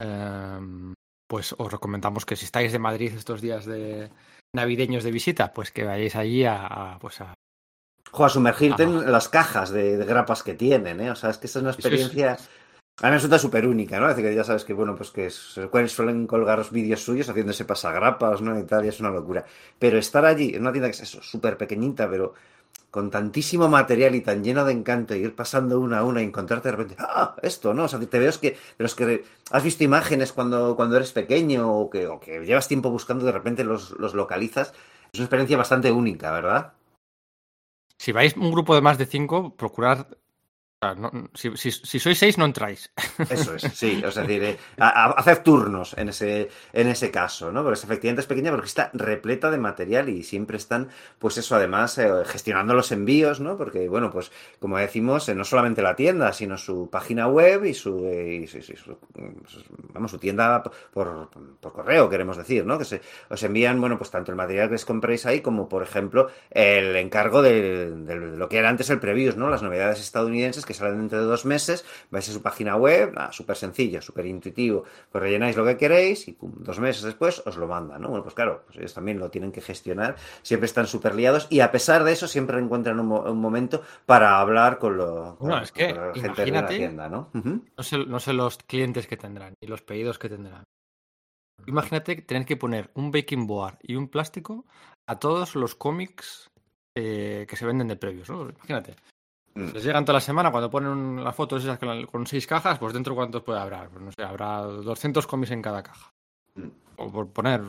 Em, 0.00 0.92
pues 1.28 1.54
os 1.58 1.72
recomendamos 1.72 2.26
que 2.26 2.36
si 2.36 2.44
estáis 2.44 2.72
de 2.72 2.78
Madrid 2.78 3.12
estos 3.16 3.40
días 3.40 3.64
de 3.64 4.10
navideños 4.54 5.04
de 5.04 5.10
visita, 5.10 5.52
pues 5.52 5.70
que 5.72 5.84
vayáis 5.84 6.16
allí 6.16 6.44
a, 6.44 6.66
a, 6.66 6.98
pues 6.98 7.20
a, 7.20 7.34
sumergirte 8.28 8.84
en 8.84 9.10
las 9.10 9.28
cajas 9.28 9.70
de, 9.70 9.96
de 9.96 10.04
grapas 10.04 10.42
que 10.42 10.54
tienen, 10.54 11.00
¿eh? 11.00 11.10
O 11.10 11.16
sea, 11.16 11.30
es 11.30 11.38
que 11.38 11.46
esta 11.46 11.58
es 11.58 11.62
una 11.62 11.72
Sí, 11.72 11.82
sí, 11.82 11.88
experiencia. 11.88 12.36
A 13.00 13.06
mí 13.06 13.10
me 13.10 13.16
resulta 13.16 13.40
súper 13.40 13.66
única, 13.66 13.98
¿no? 13.98 14.08
Es 14.08 14.14
decir, 14.14 14.30
que 14.30 14.36
ya 14.36 14.44
sabes 14.44 14.64
que, 14.64 14.72
bueno, 14.72 14.94
pues 14.94 15.10
que 15.10 15.28
su- 15.28 15.68
suelen 15.88 16.28
colgar 16.28 16.64
vídeos 16.70 17.02
suyos 17.02 17.28
haciéndose 17.28 17.64
pasagrapas, 17.64 18.40
¿no? 18.40 18.56
Y 18.56 18.62
tal, 18.64 18.84
y 18.84 18.88
es 18.88 19.00
una 19.00 19.10
locura. 19.10 19.44
Pero 19.80 19.98
estar 19.98 20.24
allí, 20.24 20.54
en 20.54 20.60
una 20.62 20.70
tienda 20.70 20.88
que 20.88 20.92
es 20.94 21.00
eso, 21.02 21.20
súper 21.20 21.56
pequeñita, 21.56 22.08
pero 22.08 22.34
con 22.94 23.10
tantísimo 23.10 23.68
material 23.68 24.14
y 24.14 24.20
tan 24.20 24.44
lleno 24.44 24.64
de 24.64 24.72
encanto, 24.72 25.16
y 25.16 25.18
ir 25.18 25.34
pasando 25.34 25.80
una 25.80 25.98
a 25.98 26.04
una 26.04 26.22
y 26.22 26.26
encontrarte 26.26 26.68
de 26.68 26.76
repente, 26.76 26.94
ah, 27.00 27.34
esto, 27.42 27.74
¿no? 27.74 27.86
O 27.86 27.88
sea, 27.88 27.98
te 27.98 28.18
veo 28.20 28.30
que, 28.40 28.50
de 28.52 28.58
los 28.78 28.94
que 28.94 29.24
has 29.50 29.64
visto 29.64 29.82
imágenes 29.82 30.32
cuando, 30.32 30.76
cuando 30.76 30.96
eres 30.96 31.10
pequeño 31.10 31.68
o 31.76 31.90
que, 31.90 32.06
o 32.06 32.20
que 32.20 32.46
llevas 32.46 32.68
tiempo 32.68 32.90
buscando, 32.90 33.26
de 33.26 33.32
repente 33.32 33.64
los, 33.64 33.90
los 33.98 34.14
localizas. 34.14 34.74
Es 35.12 35.18
una 35.18 35.24
experiencia 35.24 35.56
bastante 35.56 35.90
única, 35.90 36.30
¿verdad? 36.30 36.74
Si 37.98 38.12
vais 38.12 38.36
un 38.36 38.52
grupo 38.52 38.76
de 38.76 38.80
más 38.80 38.96
de 38.96 39.06
cinco, 39.06 39.56
procurad 39.56 40.06
no, 40.92 41.10
si, 41.32 41.56
sois 41.56 42.18
seis, 42.18 42.36
no 42.36 42.44
entráis. 42.44 42.90
Eso 43.30 43.54
es, 43.54 43.62
sí. 43.74 44.02
Sea, 44.10 44.22
decir, 44.22 44.42
eh, 44.42 44.58
hacer 44.76 45.38
turnos 45.38 45.96
en 45.96 46.10
ese, 46.10 46.50
en 46.72 46.88
ese 46.88 47.10
caso, 47.10 47.50
¿no? 47.50 47.62
Porque 47.62 47.80
efectivamente 47.80 48.20
es 48.20 48.26
pequeña 48.26 48.50
porque 48.50 48.66
está 48.66 48.90
repleta 48.92 49.50
de 49.50 49.58
material 49.58 50.08
y 50.10 50.22
siempre 50.22 50.58
están, 50.58 50.90
pues 51.18 51.38
eso, 51.38 51.56
además, 51.56 51.96
eh, 51.98 52.10
gestionando 52.26 52.74
los 52.74 52.92
envíos, 52.92 53.40
¿no? 53.40 53.56
Porque, 53.56 53.88
bueno, 53.88 54.10
pues 54.10 54.30
como 54.58 54.76
decimos, 54.76 55.28
eh, 55.28 55.34
no 55.34 55.44
solamente 55.44 55.80
la 55.80 55.96
tienda, 55.96 56.32
sino 56.32 56.58
su 56.58 56.90
página 56.90 57.28
web 57.28 57.64
y 57.64 57.74
su, 57.74 58.06
su 58.76 58.98
vamos, 59.94 60.10
su 60.10 60.18
tienda 60.18 60.62
por, 60.92 61.30
por, 61.60 61.72
correo, 61.72 62.10
queremos 62.10 62.36
decir, 62.36 62.66
¿no? 62.66 62.78
Que 62.78 62.84
se, 62.84 63.00
os 63.30 63.42
envían, 63.42 63.80
bueno, 63.80 63.96
pues 63.96 64.10
tanto 64.10 64.32
el 64.32 64.36
material 64.36 64.68
que 64.68 64.74
les 64.74 64.84
compréis 64.84 65.24
ahí 65.24 65.40
como, 65.40 65.68
por 65.68 65.82
ejemplo, 65.82 66.28
el 66.50 66.94
encargo 66.96 67.42
de, 67.42 67.90
de 67.90 68.16
lo 68.16 68.48
que 68.48 68.58
era 68.58 68.68
antes 68.68 68.90
el 68.90 69.00
previews, 69.00 69.36
¿no? 69.36 69.48
Las 69.48 69.62
novedades 69.62 70.00
estadounidenses 70.00 70.66
que 70.66 70.73
salen 70.74 70.98
dentro 70.98 71.20
de 71.20 71.24
dos 71.24 71.44
meses, 71.44 71.84
vais 72.10 72.28
a 72.28 72.32
su 72.32 72.42
página 72.42 72.76
web, 72.76 73.14
súper 73.32 73.56
sencillo, 73.56 74.02
súper 74.02 74.26
intuitivo, 74.26 74.84
pues 75.10 75.22
rellenáis 75.22 75.56
lo 75.56 75.64
que 75.64 75.76
queréis 75.76 76.28
y 76.28 76.32
pum, 76.32 76.52
dos 76.56 76.78
meses 76.80 77.02
después 77.02 77.42
os 77.46 77.56
lo 77.56 77.66
mandan, 77.66 78.02
¿no? 78.02 78.08
Bueno, 78.08 78.22
pues 78.22 78.34
claro, 78.34 78.62
pues 78.66 78.78
ellos 78.78 78.94
también 78.94 79.18
lo 79.18 79.30
tienen 79.30 79.52
que 79.52 79.60
gestionar, 79.60 80.16
siempre 80.42 80.66
están 80.66 80.86
súper 80.86 81.14
liados 81.14 81.46
y 81.50 81.60
a 81.60 81.70
pesar 81.70 82.04
de 82.04 82.12
eso 82.12 82.28
siempre 82.28 82.58
encuentran 82.58 83.00
un, 83.00 83.10
un 83.10 83.38
momento 83.40 83.82
para 84.06 84.40
hablar 84.40 84.78
con, 84.78 84.96
lo, 84.96 85.36
con, 85.38 85.48
no, 85.48 85.62
es 85.62 85.72
que, 85.72 85.94
con 85.94 86.08
la 86.08 86.14
gente 86.14 86.44
de 86.44 86.50
la 86.50 86.66
tienda, 86.66 87.08
¿no? 87.08 87.30
Uh 87.34 87.38
-huh. 87.38 87.62
no, 87.76 87.82
sé, 87.82 87.98
no 87.98 88.20
sé 88.20 88.32
los 88.32 88.58
clientes 88.58 89.06
que 89.06 89.16
tendrán 89.16 89.54
y 89.60 89.66
los 89.66 89.82
pedidos 89.82 90.18
que 90.18 90.28
tendrán. 90.28 90.64
Imagínate 91.66 92.16
tener 92.22 92.44
que 92.44 92.56
poner 92.56 92.90
un 92.94 93.10
baking 93.10 93.46
board 93.46 93.78
y 93.82 93.94
un 93.96 94.08
plástico 94.08 94.66
a 95.06 95.18
todos 95.18 95.54
los 95.54 95.74
cómics 95.74 96.50
eh, 96.96 97.46
que 97.48 97.56
se 97.56 97.66
venden 97.66 97.88
de 97.88 97.96
previos, 97.96 98.28
¿no? 98.28 98.48
Imagínate. 98.50 98.96
Les 99.54 99.84
llegan 99.84 100.04
toda 100.04 100.14
la 100.14 100.20
semana 100.20 100.50
cuando 100.50 100.70
ponen 100.70 101.22
las 101.22 101.34
fotos 101.34 101.62
esas 101.62 101.78
con, 101.78 102.06
con 102.06 102.26
seis 102.26 102.46
cajas, 102.46 102.78
pues 102.78 102.92
dentro 102.92 103.14
cuántos 103.14 103.42
puede 103.42 103.60
haber. 103.60 103.88
Pues 103.88 104.02
no 104.02 104.10
sé, 104.10 104.22
habrá 104.22 104.62
200 104.62 105.26
cómics 105.26 105.52
en 105.52 105.62
cada 105.62 105.82
caja. 105.82 106.12
O 106.96 107.10
por 107.10 107.28
poner 107.30 107.62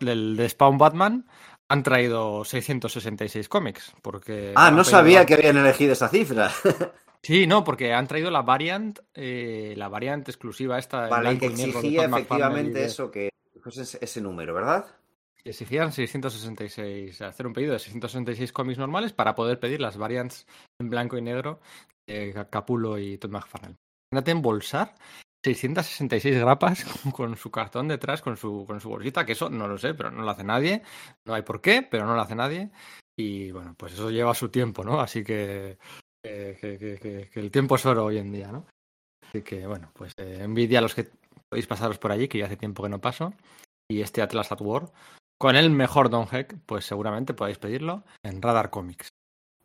del 0.00 0.36
de 0.36 0.48
Spawn 0.48 0.78
Batman 0.78 1.26
han 1.68 1.82
traído 1.82 2.44
666 2.44 3.48
cómics 3.48 3.92
porque 4.02 4.52
Ah, 4.54 4.70
no 4.70 4.84
sabía 4.84 5.26
que 5.26 5.34
habían 5.34 5.56
elegido 5.56 5.92
esa 5.92 6.08
cifra. 6.08 6.50
Sí, 7.22 7.48
no, 7.48 7.64
porque 7.64 7.92
han 7.92 8.06
traído 8.06 8.30
la 8.30 8.42
variant, 8.42 9.00
eh, 9.12 9.74
la 9.76 9.88
variant 9.88 10.28
exclusiva 10.28 10.78
esta. 10.78 11.08
Vale, 11.08 11.36
que 11.38 11.46
exigía 11.46 12.04
efectivamente 12.04 12.84
eso, 12.84 13.10
que 13.10 13.30
pues 13.60 13.78
ese, 13.78 13.98
ese 14.00 14.20
número, 14.20 14.54
¿verdad? 14.54 14.86
Exigían 15.50 15.92
666, 15.92 17.22
hacer 17.22 17.46
un 17.46 17.52
pedido 17.52 17.72
de 17.72 17.78
666 17.78 18.52
cómics 18.52 18.78
normales 18.78 19.12
para 19.12 19.34
poder 19.34 19.60
pedir 19.60 19.80
las 19.80 19.96
variants 19.96 20.46
en 20.80 20.90
blanco 20.90 21.16
y 21.16 21.22
negro 21.22 21.60
de 22.08 22.46
Capulo 22.50 22.98
y 22.98 23.18
Todd 23.18 23.30
McFarlane. 23.30 23.76
Imagínate 24.12 24.30
embolsar 24.30 24.94
666 25.44 26.38
grapas 26.38 26.84
con, 27.14 27.36
su 27.36 27.50
cartón 27.50 27.88
detrás, 27.88 28.22
con 28.22 28.36
su, 28.36 28.64
con 28.66 28.80
su 28.80 28.88
bolsita, 28.88 29.24
que 29.24 29.32
eso 29.32 29.48
no 29.48 29.68
lo 29.68 29.78
sé, 29.78 29.94
pero 29.94 30.10
no 30.10 30.22
lo 30.22 30.30
hace 30.30 30.44
nadie. 30.44 30.82
No 31.24 31.34
hay 31.34 31.42
por 31.42 31.60
qué, 31.60 31.86
pero 31.88 32.06
no 32.06 32.14
lo 32.14 32.20
hace 32.20 32.34
nadie. 32.34 32.70
Y 33.18 33.50
bueno, 33.50 33.74
pues 33.78 33.92
eso 33.94 34.10
lleva 34.10 34.34
su 34.34 34.48
tiempo, 34.48 34.84
¿no? 34.84 35.00
Así 35.00 35.24
que, 35.24 35.78
que, 36.22 36.56
que, 36.60 37.30
que 37.32 37.40
el 37.40 37.50
tiempo 37.50 37.76
es 37.76 37.86
oro 37.86 38.04
hoy 38.06 38.18
en 38.18 38.32
día, 38.32 38.52
¿no? 38.52 38.66
Así 39.24 39.42
que 39.42 39.66
bueno, 39.66 39.90
pues 39.94 40.12
eh, 40.18 40.38
envidia 40.40 40.78
a 40.78 40.82
los 40.82 40.94
que 40.94 41.08
podéis 41.48 41.66
pasaros 41.66 41.98
por 41.98 42.12
allí, 42.12 42.28
que 42.28 42.38
ya 42.38 42.46
hace 42.46 42.56
tiempo 42.56 42.82
que 42.82 42.88
no 42.88 43.00
paso. 43.00 43.32
Y 43.88 44.00
este 44.00 44.22
Atlas 44.22 44.50
at 44.50 44.60
War, 44.60 44.90
con 45.38 45.56
el 45.56 45.70
mejor 45.70 46.10
Don 46.10 46.26
Heck, 46.30 46.56
pues 46.66 46.84
seguramente 46.84 47.34
podéis 47.34 47.58
pedirlo 47.58 48.04
en 48.22 48.42
Radar 48.42 48.70
Comics. 48.70 49.08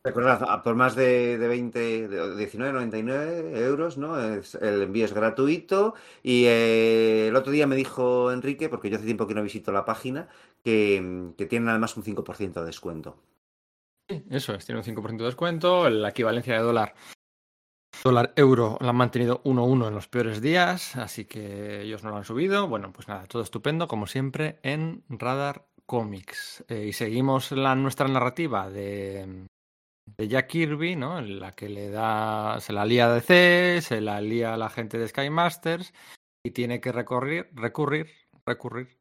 Recordad, 0.03 0.63
por 0.63 0.73
más 0.73 0.95
de, 0.95 1.37
de 1.37 1.47
20, 1.47 2.07
de 2.07 2.49
19,99 2.49 3.55
euros, 3.57 3.99
¿no? 3.99 4.19
Es, 4.19 4.55
el 4.55 4.81
envío 4.81 5.05
es 5.05 5.13
gratuito. 5.13 5.93
Y 6.23 6.45
eh, 6.45 7.27
el 7.27 7.35
otro 7.35 7.51
día 7.51 7.67
me 7.67 7.75
dijo 7.75 8.31
Enrique, 8.31 8.67
porque 8.67 8.89
yo 8.89 8.95
hace 8.95 9.05
tiempo 9.05 9.27
que 9.27 9.35
no 9.35 9.43
visito 9.43 9.71
la 9.71 9.85
página, 9.85 10.27
que, 10.63 11.31
que 11.37 11.45
tienen 11.45 11.69
además 11.69 11.95
un 11.97 12.03
5% 12.03 12.53
de 12.53 12.65
descuento. 12.65 13.17
Sí, 14.09 14.23
eso 14.31 14.55
es, 14.55 14.65
tiene 14.65 14.81
un 14.81 14.85
5% 14.85 15.17
de 15.17 15.25
descuento. 15.25 15.87
La 15.87 16.09
equivalencia 16.09 16.55
de 16.55 16.63
dólar 16.63 16.95
dólar 18.03 18.33
euro 18.35 18.77
la 18.81 18.89
han 18.89 18.95
mantenido 18.95 19.41
1-1 19.43 19.87
en 19.87 19.95
los 19.95 20.07
peores 20.07 20.41
días, 20.41 20.95
así 20.95 21.25
que 21.25 21.81
ellos 21.81 22.03
no 22.03 22.09
lo 22.09 22.17
han 22.17 22.25
subido. 22.25 22.67
Bueno, 22.67 22.91
pues 22.91 23.07
nada, 23.07 23.25
todo 23.27 23.41
estupendo, 23.41 23.87
como 23.87 24.07
siempre, 24.07 24.59
en 24.63 25.03
Radar 25.09 25.65
Comics. 25.85 26.63
Eh, 26.67 26.87
y 26.87 26.93
seguimos 26.93 27.51
la, 27.51 27.75
nuestra 27.75 28.07
narrativa 28.07 28.69
de, 28.69 29.47
de, 30.17 30.27
Jack 30.27 30.47
Kirby, 30.47 30.95
¿no? 30.95 31.19
En 31.19 31.39
la 31.39 31.51
que 31.51 31.69
le 31.69 31.89
da, 31.89 32.59
se 32.59 32.73
la 32.73 32.85
lía 32.85 33.05
a 33.05 33.13
DC, 33.13 33.81
se 33.81 34.01
la 34.01 34.21
lía 34.21 34.53
a 34.53 34.57
la 34.57 34.69
gente 34.69 34.97
de 34.97 35.07
Sky 35.07 35.29
Masters 35.29 35.93
y 36.43 36.51
tiene 36.51 36.81
que 36.81 36.91
recurrir, 36.91 37.49
recurrir, 37.53 38.09
recurrir 38.45 38.97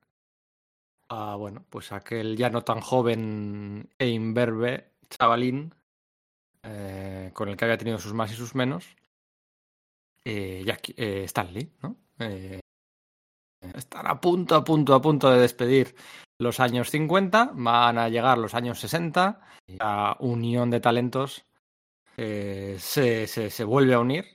a, 1.08 1.36
bueno, 1.36 1.64
pues 1.70 1.92
aquel 1.92 2.36
ya 2.36 2.50
no 2.50 2.62
tan 2.62 2.80
joven 2.80 3.90
e 3.98 4.08
imberbe 4.08 4.92
chavalín 5.10 5.74
eh, 6.62 7.30
con 7.32 7.48
el 7.48 7.56
que 7.56 7.64
había 7.64 7.78
tenido 7.78 7.98
sus 7.98 8.14
más 8.14 8.32
y 8.32 8.34
sus 8.34 8.55
menos, 8.55 8.97
eh, 10.24 10.62
Jack, 10.66 10.92
eh, 10.97 11.24
Stanley, 11.24 11.72
¿no? 11.82 11.97
Eh, 12.18 12.60
están 13.74 14.06
a 14.06 14.20
punto, 14.20 14.55
a 14.55 14.64
punto, 14.64 14.94
a 14.94 15.00
punto 15.00 15.30
de 15.30 15.40
despedir 15.40 15.94
los 16.39 16.60
años 16.60 16.90
50, 16.90 17.52
van 17.55 17.98
a 17.98 18.08
llegar 18.08 18.39
los 18.39 18.55
años 18.55 18.78
60, 18.80 19.40
la 19.78 20.16
unión 20.20 20.70
de 20.70 20.80
talentos 20.80 21.44
se, 22.16 22.78
se, 22.78 23.50
se, 23.50 23.64
vuelve 23.64 23.94
a 23.94 24.00
unir. 24.00 24.26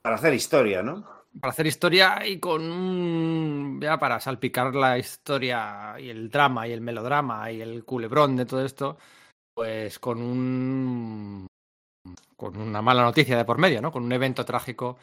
Para 0.00 0.14
hacer 0.14 0.32
historia, 0.32 0.80
¿no? 0.80 1.04
Para 1.40 1.50
hacer 1.50 1.66
historia 1.66 2.24
y 2.24 2.38
con 2.38 2.62
un. 2.62 3.80
ya 3.82 3.98
para 3.98 4.20
salpicar 4.20 4.72
la 4.76 4.96
historia 4.96 5.96
y 5.98 6.08
el 6.08 6.30
drama 6.30 6.68
y 6.68 6.72
el 6.72 6.80
melodrama 6.80 7.50
y 7.50 7.60
el 7.60 7.84
culebrón 7.84 8.36
de 8.36 8.46
todo 8.46 8.64
esto, 8.64 8.98
pues 9.54 9.98
con 9.98 10.22
un 10.22 11.48
con 12.36 12.56
una 12.56 12.82
mala 12.82 13.02
noticia 13.02 13.36
de 13.36 13.44
por 13.44 13.58
medio, 13.58 13.80
¿no? 13.80 13.90
Con 13.90 14.04
un 14.04 14.12
evento 14.12 14.44
trágico 14.44 14.98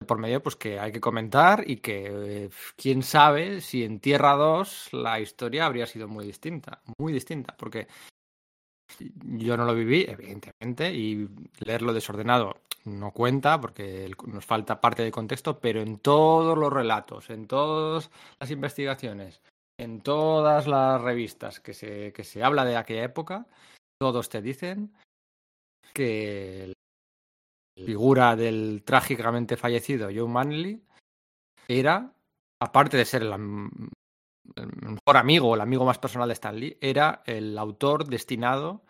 de 0.00 0.06
por 0.06 0.18
medio, 0.18 0.42
pues 0.42 0.56
que 0.56 0.78
hay 0.78 0.92
que 0.92 1.00
comentar 1.00 1.64
y 1.68 1.76
que 1.76 2.06
eh, 2.10 2.50
quién 2.76 3.02
sabe 3.02 3.60
si 3.60 3.84
en 3.84 4.00
Tierra 4.00 4.34
2 4.34 4.92
la 4.92 5.20
historia 5.20 5.66
habría 5.66 5.86
sido 5.86 6.08
muy 6.08 6.24
distinta, 6.24 6.82
muy 6.98 7.12
distinta, 7.12 7.56
porque 7.56 7.88
yo 8.98 9.56
no 9.56 9.64
lo 9.64 9.74
viví, 9.74 10.06
evidentemente, 10.08 10.92
y 10.92 11.28
leerlo 11.60 11.92
desordenado 11.92 12.62
no 12.84 13.12
cuenta 13.12 13.60
porque 13.60 14.10
nos 14.26 14.44
falta 14.44 14.80
parte 14.80 15.02
del 15.02 15.12
contexto, 15.12 15.60
pero 15.60 15.80
en 15.80 15.98
todos 15.98 16.56
los 16.56 16.72
relatos, 16.72 17.30
en 17.30 17.46
todas 17.46 18.10
las 18.40 18.50
investigaciones, 18.50 19.42
en 19.78 20.00
todas 20.00 20.66
las 20.66 21.00
revistas 21.00 21.60
que 21.60 21.74
se, 21.74 22.12
que 22.12 22.24
se 22.24 22.42
habla 22.42 22.64
de 22.64 22.76
aquella 22.76 23.04
época, 23.04 23.46
todos 24.00 24.28
te 24.28 24.42
dicen 24.42 24.92
que 25.92 26.72
figura 27.84 28.36
del 28.36 28.82
trágicamente 28.84 29.56
fallecido 29.56 30.08
Joe 30.14 30.28
Manley 30.28 30.82
era, 31.66 32.12
aparte 32.60 32.96
de 32.96 33.04
ser 33.04 33.22
el, 33.22 33.32
el, 33.32 34.66
mejor 34.82 35.16
amigo, 35.16 35.54
el 35.54 35.60
amigo 35.60 35.84
más 35.84 35.98
personal 35.98 36.28
de 36.28 36.34
Stan 36.34 36.58
Lee, 36.58 36.78
era 36.80 37.22
el 37.26 37.56
autor 37.58 38.06
destinado 38.06 38.82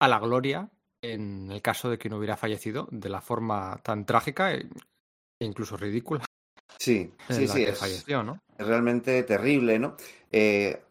a 0.00 0.08
la 0.08 0.18
gloria 0.18 0.70
en 1.02 1.50
el 1.50 1.62
caso 1.62 1.90
de 1.90 1.98
que 1.98 2.08
no 2.08 2.18
hubiera 2.18 2.36
fallecido 2.36 2.88
de 2.90 3.08
la 3.08 3.20
forma 3.20 3.80
tan 3.82 4.04
trágica 4.04 4.54
e 4.54 4.68
incluso 5.40 5.76
ridícula. 5.76 6.24
Sí, 6.78 7.12
sí, 7.28 7.48
sí. 7.48 7.62
Es, 7.62 7.78
falleció, 7.78 8.22
¿no? 8.22 8.40
es 8.58 8.66
realmente 8.66 9.22
terrible, 9.22 9.78
¿no? 9.78 9.96
Eh, 10.32 10.82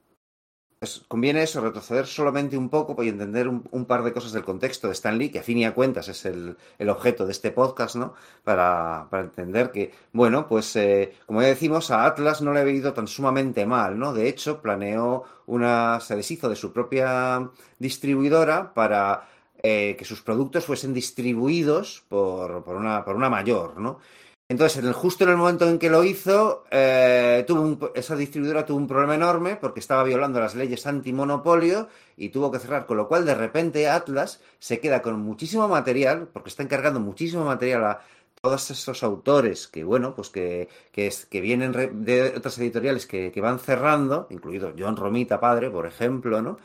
conviene 1.07 1.43
eso, 1.43 1.61
retroceder 1.61 2.05
solamente 2.07 2.57
un 2.57 2.69
poco 2.69 3.01
y 3.03 3.09
entender 3.09 3.47
un, 3.47 3.85
par 3.85 4.03
de 4.03 4.13
cosas 4.13 4.31
del 4.31 4.43
contexto 4.43 4.87
de 4.87 4.93
Stan 4.93 5.17
Lee, 5.17 5.29
que 5.29 5.39
a 5.39 5.43
fin 5.43 5.57
y 5.57 5.65
a 5.65 5.73
cuentas 5.73 6.07
es 6.07 6.25
el, 6.25 6.57
el 6.79 6.89
objeto 6.89 7.25
de 7.25 7.31
este 7.31 7.51
podcast, 7.51 7.95
¿no? 7.95 8.13
Para, 8.43 9.07
para 9.09 9.23
entender 9.23 9.71
que, 9.71 9.91
bueno, 10.13 10.47
pues 10.47 10.75
eh, 10.75 11.13
como 11.25 11.41
ya 11.41 11.47
decimos, 11.47 11.91
a 11.91 12.05
Atlas 12.05 12.41
no 12.41 12.53
le 12.53 12.61
ha 12.61 12.69
ido 12.69 12.93
tan 12.93 13.07
sumamente 13.07 13.65
mal, 13.65 13.97
¿no? 13.99 14.13
De 14.13 14.27
hecho, 14.27 14.61
planeó 14.61 15.23
una. 15.45 15.99
se 15.99 16.15
deshizo 16.15 16.49
de 16.49 16.55
su 16.55 16.73
propia 16.73 17.49
distribuidora 17.79 18.73
para 18.73 19.27
eh, 19.61 19.95
que 19.97 20.05
sus 20.05 20.21
productos 20.21 20.65
fuesen 20.65 20.93
distribuidos 20.93 22.03
por, 22.07 22.63
por, 22.63 22.75
una, 22.75 23.03
por 23.03 23.15
una 23.15 23.29
mayor, 23.29 23.79
¿no? 23.79 23.99
Entonces, 24.47 24.77
en 24.77 24.85
el, 24.87 24.93
justo 24.93 25.23
en 25.23 25.31
el 25.31 25.37
momento 25.37 25.67
en 25.67 25.79
que 25.79 25.89
lo 25.89 26.03
hizo, 26.03 26.65
eh, 26.69 27.43
tuvo 27.47 27.61
un- 27.61 27.79
esa 27.95 28.15
distribuidora 28.15 28.63
tuvo 28.65 28.77
un 28.77 28.87
problema 28.87 29.15
enorme 29.15 29.55
porque 29.55 29.79
estaba 29.79 30.03
violando 30.03 30.39
las 30.39 30.53
leyes 30.53 30.85
antimonopolio 30.85 31.87
y 32.15 32.29
tuvo 32.29 32.51
que 32.51 32.59
cerrar, 32.59 32.85
con 32.85 32.97
lo 32.97 33.07
cual 33.07 33.25
de 33.25 33.33
repente 33.33 33.87
Atlas 33.89 34.41
se 34.59 34.79
queda 34.79 35.01
con 35.01 35.19
muchísimo 35.19 35.67
material, 35.67 36.27
porque 36.31 36.49
está 36.49 36.61
encargando 36.61 36.99
muchísimo 36.99 37.43
material 37.43 37.85
a 37.85 38.01
todos 38.39 38.69
esos 38.69 39.01
autores 39.01 39.67
que, 39.67 39.83
bueno, 39.83 40.13
pues 40.13 40.29
que, 40.29 40.69
que, 40.91 41.07
es- 41.07 41.25
que 41.25 41.41
vienen 41.41 41.71
de 42.05 42.33
otras 42.37 42.59
editoriales 42.59 43.07
que, 43.07 43.31
que 43.31 43.41
van 43.41 43.57
cerrando, 43.59 44.27
incluido 44.29 44.73
John 44.77 44.95
Romita, 44.95 45.39
padre, 45.39 45.71
por 45.71 45.87
ejemplo, 45.87 46.41
¿no? 46.43 46.57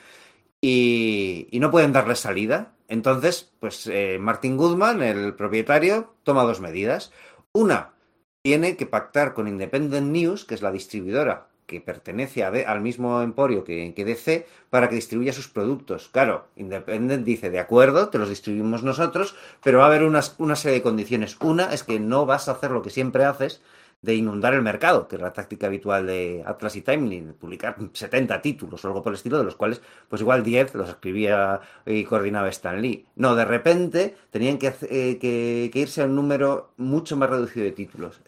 y, 0.61 1.49
y 1.51 1.61
no 1.61 1.71
pueden 1.71 1.93
darle 1.93 2.17
salida. 2.17 2.73
Entonces, 2.89 3.53
pues 3.61 3.87
eh, 3.87 4.19
Martin 4.21 4.57
Goodman, 4.57 5.03
el 5.03 5.35
propietario, 5.35 6.13
toma 6.25 6.43
dos 6.45 6.61
medidas. 6.61 7.13
Una, 7.53 7.95
tiene 8.43 8.77
que 8.77 8.87
pactar 8.87 9.35
con 9.35 9.49
Independent 9.49 10.07
News, 10.13 10.45
que 10.45 10.55
es 10.55 10.63
la 10.63 10.71
distribuidora 10.71 11.49
que 11.67 11.81
pertenece 11.81 12.45
a 12.45 12.51
D- 12.51 12.67
al 12.67 12.81
mismo 12.81 13.23
emporio 13.23 13.65
que, 13.65 13.93
DC, 13.97 14.47
para 14.71 14.89
que 14.89 14.95
distribuya 14.97 15.33
sus 15.33 15.49
productos. 15.49 16.09
Claro, 16.09 16.47
Independent 16.57 17.25
dice, 17.25 17.51
de 17.51 17.61
acuerdo, 17.61 18.09
te 18.09 18.19
los 18.19 18.29
distribuimos 18.29 18.83
nosotros, 18.83 19.35
pero 19.63 19.79
va 19.79 19.85
a 19.85 19.87
haber 19.89 20.03
una 20.05 20.23
serie 20.57 20.79
de 20.79 20.83
condiciones. 20.83 21.37
Una 21.41 21.73
es 21.73 21.83
que 21.85 22.01
no 22.01 22.27
vas 22.27 22.49
a 22.49 22.53
hacer 22.53 22.71
lo 22.71 22.83
que 22.83 22.91
siempre 22.91 23.25
haces, 23.25 23.63
de 24.03 24.15
inundar 24.15 24.55
el 24.55 24.63
mercado, 24.63 25.07
que 25.09 25.17
es 25.17 25.23
la 25.23 25.33
táctica 25.33 25.67
habitual 25.67 26.07
de 26.07 26.43
Atlas 26.47 26.75
y 26.77 26.83
Timely, 26.83 27.21
de 27.21 27.33
publicar 27.35 27.77
70 27.93 28.41
títulos 28.41 28.85
o 28.85 28.89
algo 28.89 29.03
por 29.03 29.13
el 29.13 29.17
estilo, 29.17 29.39
de 29.39 29.45
los 29.45 29.57
cuales, 29.57 29.83
pues 30.09 30.23
igual 30.23 30.43
10 30.43 30.75
los 30.75 30.89
escribía 30.89 31.61
y 31.85 32.05
coordinaba 32.05 32.49
Stan 32.49 32.81
Lee. 32.81 33.07
No, 33.17 33.35
de 33.35 33.45
repente 33.45 34.17
tenían 34.31 34.59
que, 34.59 34.73
eh, 34.83 35.19
que- 35.21 35.71
irse 35.81 36.03
a 36.03 36.07
un 36.07 36.15
número 36.17 36.73
mucho 36.79 37.17
más 37.17 37.31
reducido 37.31 37.65
de 37.65 37.73
títulos. 37.73 38.21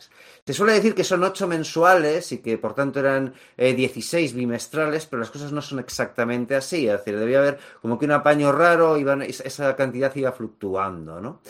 Se 0.47 0.53
suele 0.53 0.73
decir 0.75 0.95
que 0.95 1.05
son 1.05 1.23
8 1.25 1.47
mensuales 1.47 2.33
y 2.33 2.39
que 2.39 2.59
por 2.59 2.75
tanto 2.75 3.01
eran 3.01 3.35
eh, 3.57 3.75
16 3.75 4.35
bimestrales, 4.35 5.07
pero 5.07 5.21
las 5.21 5.31
cosas 5.31 5.53
no 5.53 5.63
son 5.63 5.79
exactamente 5.79 6.55
así. 6.55 6.87
Es 6.87 6.93
decir, 6.99 7.19
debía 7.19 7.39
haber 7.39 7.59
como 7.81 7.99
que 7.99 8.05
un 8.07 8.13
apaño 8.13 8.53
raro, 8.53 8.97
iban, 8.99 9.23
esa 9.23 9.77
cantidad 9.77 10.15
iba 10.17 10.33
fluctuando, 10.33 11.21
¿no? 11.21 11.41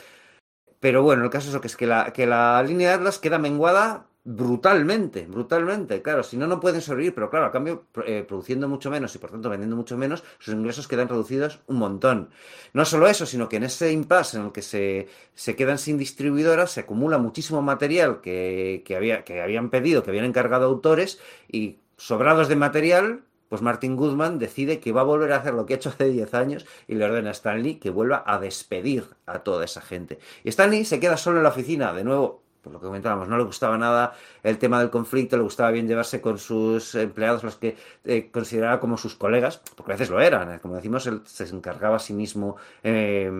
Pero 0.80 1.02
bueno, 1.02 1.24
el 1.24 1.30
caso 1.30 1.50
es 1.54 1.60
que 1.60 1.66
es 1.68 1.76
que 1.76 1.86
la, 1.86 2.12
que 2.12 2.26
la 2.26 2.62
línea 2.62 2.88
de 2.90 2.94
Atlas 2.96 3.18
queda 3.18 3.38
menguada 3.38 4.06
brutalmente, 4.24 5.26
brutalmente. 5.26 6.00
Claro, 6.00 6.22
si 6.22 6.36
no, 6.36 6.46
no 6.46 6.60
pueden 6.60 6.80
sobrevivir, 6.80 7.14
pero 7.14 7.28
claro, 7.28 7.46
a 7.46 7.52
cambio, 7.52 7.86
eh, 8.06 8.24
produciendo 8.26 8.68
mucho 8.68 8.90
menos 8.90 9.14
y 9.14 9.18
por 9.18 9.30
tanto 9.30 9.50
vendiendo 9.50 9.74
mucho 9.76 9.96
menos, 9.96 10.22
sus 10.38 10.54
ingresos 10.54 10.86
quedan 10.86 11.08
reducidos 11.08 11.60
un 11.66 11.76
montón. 11.78 12.30
No 12.72 12.84
solo 12.84 13.08
eso, 13.08 13.26
sino 13.26 13.48
que 13.48 13.56
en 13.56 13.64
ese 13.64 13.92
impasse 13.92 14.36
en 14.38 14.44
el 14.46 14.52
que 14.52 14.62
se, 14.62 15.08
se 15.34 15.56
quedan 15.56 15.78
sin 15.78 15.98
distribuidoras, 15.98 16.70
se 16.70 16.80
acumula 16.80 17.18
muchísimo 17.18 17.62
material 17.62 18.20
que, 18.20 18.82
que, 18.84 18.96
había, 18.96 19.24
que 19.24 19.42
habían 19.42 19.70
pedido, 19.70 20.02
que 20.02 20.10
habían 20.10 20.26
encargado 20.26 20.66
autores 20.66 21.20
y 21.48 21.78
sobrados 21.96 22.48
de 22.48 22.56
material. 22.56 23.22
Pues 23.48 23.60
Martin 23.60 23.96
Goodman 23.96 24.38
decide 24.38 24.80
que 24.80 24.92
va 24.92 25.02
a 25.02 25.04
volver 25.04 25.30
a 25.32 25.36
hacer 25.36 25.52
lo 25.52 25.66
que 25.66 25.74
ha 25.74 25.76
hecho 25.76 25.90
hace 25.90 26.08
10 26.08 26.32
años 26.32 26.64
y 26.88 26.94
le 26.94 27.04
ordena 27.04 27.28
a 27.28 27.32
Stan 27.32 27.62
Lee 27.62 27.74
que 27.74 27.90
vuelva 27.90 28.24
a 28.26 28.38
despedir 28.38 29.04
a 29.26 29.40
toda 29.40 29.66
esa 29.66 29.82
gente. 29.82 30.18
Y 30.42 30.48
Stan 30.48 30.70
Lee 30.70 30.86
se 30.86 31.00
queda 31.00 31.18
solo 31.18 31.36
en 31.36 31.42
la 31.42 31.50
oficina, 31.50 31.92
de 31.92 32.02
nuevo, 32.02 32.41
por 32.62 32.72
lo 32.72 32.80
que 32.80 32.86
comentábamos, 32.86 33.28
no 33.28 33.36
le 33.36 33.44
gustaba 33.44 33.76
nada 33.76 34.14
el 34.42 34.58
tema 34.58 34.78
del 34.78 34.90
conflicto, 34.90 35.36
le 35.36 35.42
gustaba 35.42 35.70
bien 35.70 35.88
llevarse 35.88 36.20
con 36.20 36.38
sus 36.38 36.94
empleados, 36.94 37.42
los 37.42 37.56
que 37.56 37.76
eh, 38.04 38.30
consideraba 38.30 38.78
como 38.78 38.96
sus 38.96 39.16
colegas, 39.16 39.60
porque 39.76 39.92
a 39.92 39.94
veces 39.94 40.10
lo 40.10 40.20
eran, 40.20 40.52
eh, 40.52 40.58
como 40.60 40.76
decimos, 40.76 41.06
él 41.06 41.22
se 41.24 41.44
encargaba 41.44 41.96
a 41.96 41.98
sí 41.98 42.12
mismo 42.12 42.56
eh, 42.82 43.30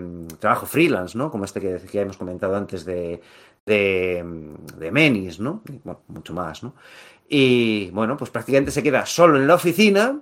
trabajo 0.40 0.66
freelance, 0.66 1.16
¿no? 1.16 1.30
Como 1.30 1.44
este 1.44 1.60
que, 1.60 1.80
que 1.90 2.00
hemos 2.00 2.16
comentado 2.16 2.56
antes 2.56 2.84
de, 2.84 3.20
de, 3.64 4.90
Menis, 4.92 5.38
¿no? 5.38 5.62
Bueno, 5.84 6.00
mucho 6.08 6.34
más, 6.34 6.62
¿no? 6.62 6.74
Y 7.28 7.90
bueno, 7.90 8.16
pues 8.16 8.30
prácticamente 8.30 8.72
se 8.72 8.82
queda 8.82 9.06
solo 9.06 9.38
en 9.38 9.46
la 9.46 9.54
oficina 9.54 10.20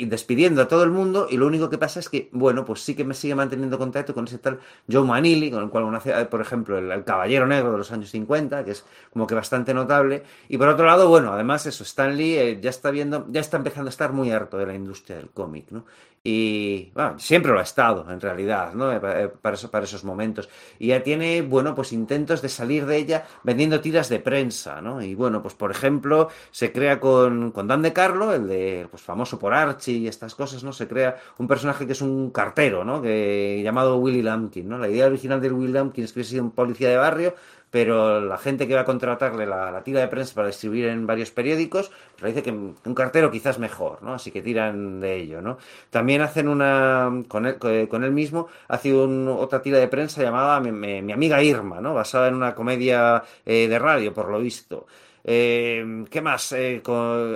y 0.00 0.06
despidiendo 0.06 0.62
a 0.62 0.68
todo 0.68 0.82
el 0.82 0.90
mundo 0.90 1.26
y 1.28 1.36
lo 1.36 1.46
único 1.46 1.68
que 1.68 1.76
pasa 1.76 2.00
es 2.00 2.08
que, 2.08 2.30
bueno, 2.32 2.64
pues 2.64 2.80
sí 2.80 2.94
que 2.94 3.04
me 3.04 3.12
sigue 3.12 3.34
manteniendo 3.34 3.76
contacto 3.76 4.14
con 4.14 4.24
ese 4.24 4.38
tal 4.38 4.58
Joe 4.90 5.04
Manili, 5.04 5.50
con 5.50 5.62
el 5.62 5.68
cual 5.68 6.00
por 6.30 6.40
ejemplo, 6.40 6.78
el, 6.78 7.04
Caballero 7.04 7.46
Negro 7.46 7.72
de 7.72 7.78
los 7.78 7.92
años 7.92 8.10
50, 8.10 8.64
que 8.64 8.70
es 8.70 8.86
como 9.12 9.26
que 9.26 9.34
bastante 9.34 9.74
notable. 9.74 10.22
Y 10.48 10.56
por 10.56 10.68
otro 10.68 10.86
lado, 10.86 11.10
bueno, 11.10 11.34
además 11.34 11.66
eso, 11.66 11.82
Stan 11.82 12.16
Lee 12.16 12.38
eh, 12.38 12.58
ya 12.62 12.70
está 12.70 12.90
viendo, 12.90 13.26
ya 13.28 13.42
está 13.42 13.58
empezando 13.58 13.88
a 13.88 13.90
estar 13.90 14.14
muy 14.14 14.30
harto 14.30 14.56
de 14.56 14.64
la 14.64 14.74
industria 14.74 15.18
del 15.18 15.28
cómic, 15.28 15.66
¿no? 15.70 15.84
Y 16.22 16.90
bueno, 16.94 17.18
siempre 17.18 17.50
lo 17.50 17.58
ha 17.60 17.62
estado, 17.62 18.10
en 18.10 18.20
realidad, 18.20 18.74
¿no? 18.74 18.92
Eh, 18.92 19.00
eh, 19.02 19.28
Para, 19.40 19.54
eso- 19.54 19.70
para 19.70 19.84
esos 19.86 20.04
momentos. 20.04 20.50
Y 20.78 20.88
ya 20.88 21.02
tiene, 21.02 21.40
bueno, 21.40 21.74
pues 21.74 21.92
intentos 21.94 22.42
de 22.42 22.50
salir 22.50 22.84
de 22.84 22.98
ella 22.98 23.26
vendiendo 23.42 23.80
tiras 23.80 24.10
de 24.10 24.20
prensa, 24.20 24.82
¿no? 24.82 25.00
Y 25.00 25.14
bueno, 25.14 25.40
pues 25.40 25.54
por 25.54 25.70
ejemplo, 25.70 26.28
se 26.50 26.72
crea 26.72 27.00
con, 27.00 27.52
con 27.52 27.66
Dan 27.68 27.80
de 27.80 27.94
Carlo, 27.94 28.34
el 28.34 28.48
de, 28.48 28.86
pues 28.90 29.02
famoso 29.02 29.38
por 29.38 29.54
Archie 29.54 29.94
y 29.96 30.08
estas 30.08 30.34
cosas, 30.34 30.62
¿no? 30.62 30.74
Se 30.74 30.86
crea 30.86 31.16
un 31.38 31.48
personaje 31.48 31.86
que 31.86 31.92
es 31.92 32.02
un 32.02 32.30
cartero, 32.30 32.84
¿no? 32.84 33.00
Que, 33.00 33.62
llamado 33.64 33.96
Willy 33.96 34.20
Lumpkin, 34.20 34.68
¿no? 34.68 34.76
La 34.76 34.88
idea 34.90 35.06
original 35.06 35.40
de 35.40 35.50
Willy 35.50 35.72
Lumpkin 35.72 36.04
es 36.04 36.12
que 36.12 36.18
hubiese 36.18 36.32
sido 36.32 36.44
un 36.44 36.50
policía 36.50 36.90
de 36.90 36.96
barrio, 36.98 37.34
pero 37.70 38.20
la 38.20 38.36
gente 38.38 38.66
que 38.66 38.74
va 38.74 38.80
a 38.80 38.84
contratarle 38.84 39.46
la, 39.46 39.82
tira 39.84 40.00
de 40.00 40.08
prensa 40.08 40.34
para 40.34 40.48
distribuir 40.48 40.86
en 40.86 41.06
varios 41.06 41.30
periódicos, 41.30 41.90
pues 42.12 42.22
le 42.22 42.28
dice 42.30 42.42
que 42.42 42.50
un 42.50 42.94
cartero 42.94 43.30
quizás 43.30 43.58
mejor, 43.58 44.02
¿no? 44.02 44.14
Así 44.14 44.30
que 44.30 44.42
tiran 44.42 45.00
de 45.00 45.16
ello, 45.16 45.40
¿no? 45.40 45.58
También 45.90 46.20
hacen 46.22 46.48
una, 46.48 47.10
con 47.28 47.46
él, 47.46 47.58
con 47.88 48.04
él 48.04 48.12
mismo, 48.12 48.48
hace 48.68 48.92
un- 48.94 49.28
otra 49.28 49.62
tira 49.62 49.78
de 49.78 49.88
prensa 49.88 50.22
llamada 50.22 50.60
Mi, 50.60 50.72
Mi- 50.72 51.02
Mi 51.02 51.12
amiga 51.12 51.42
Irma, 51.42 51.80
¿no? 51.80 51.94
Basada 51.94 52.28
en 52.28 52.34
una 52.34 52.54
comedia 52.54 53.22
eh, 53.46 53.68
de 53.68 53.78
radio, 53.78 54.12
por 54.14 54.28
lo 54.30 54.40
visto. 54.40 54.86
Eh, 55.24 56.04
¿qué 56.10 56.20
más? 56.22 56.52
Eh, 56.52 56.82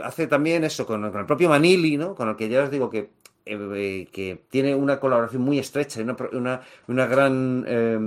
hace 0.02 0.26
también 0.26 0.64
eso 0.64 0.86
con 0.86 1.04
el 1.04 1.26
propio 1.26 1.48
Manili, 1.48 1.96
¿no? 1.96 2.14
Con 2.14 2.28
el 2.30 2.36
que 2.36 2.48
ya 2.48 2.62
os 2.64 2.70
digo 2.70 2.88
que, 2.90 3.10
eh, 3.46 3.58
eh, 3.74 4.08
que 4.10 4.44
tiene 4.48 4.74
una 4.74 4.98
colaboración 4.98 5.42
muy 5.42 5.58
estrecha 5.58 6.00
y 6.00 6.02
una, 6.02 6.16
una, 6.32 6.60
una 6.88 7.06
gran 7.06 7.64
eh, 7.68 7.98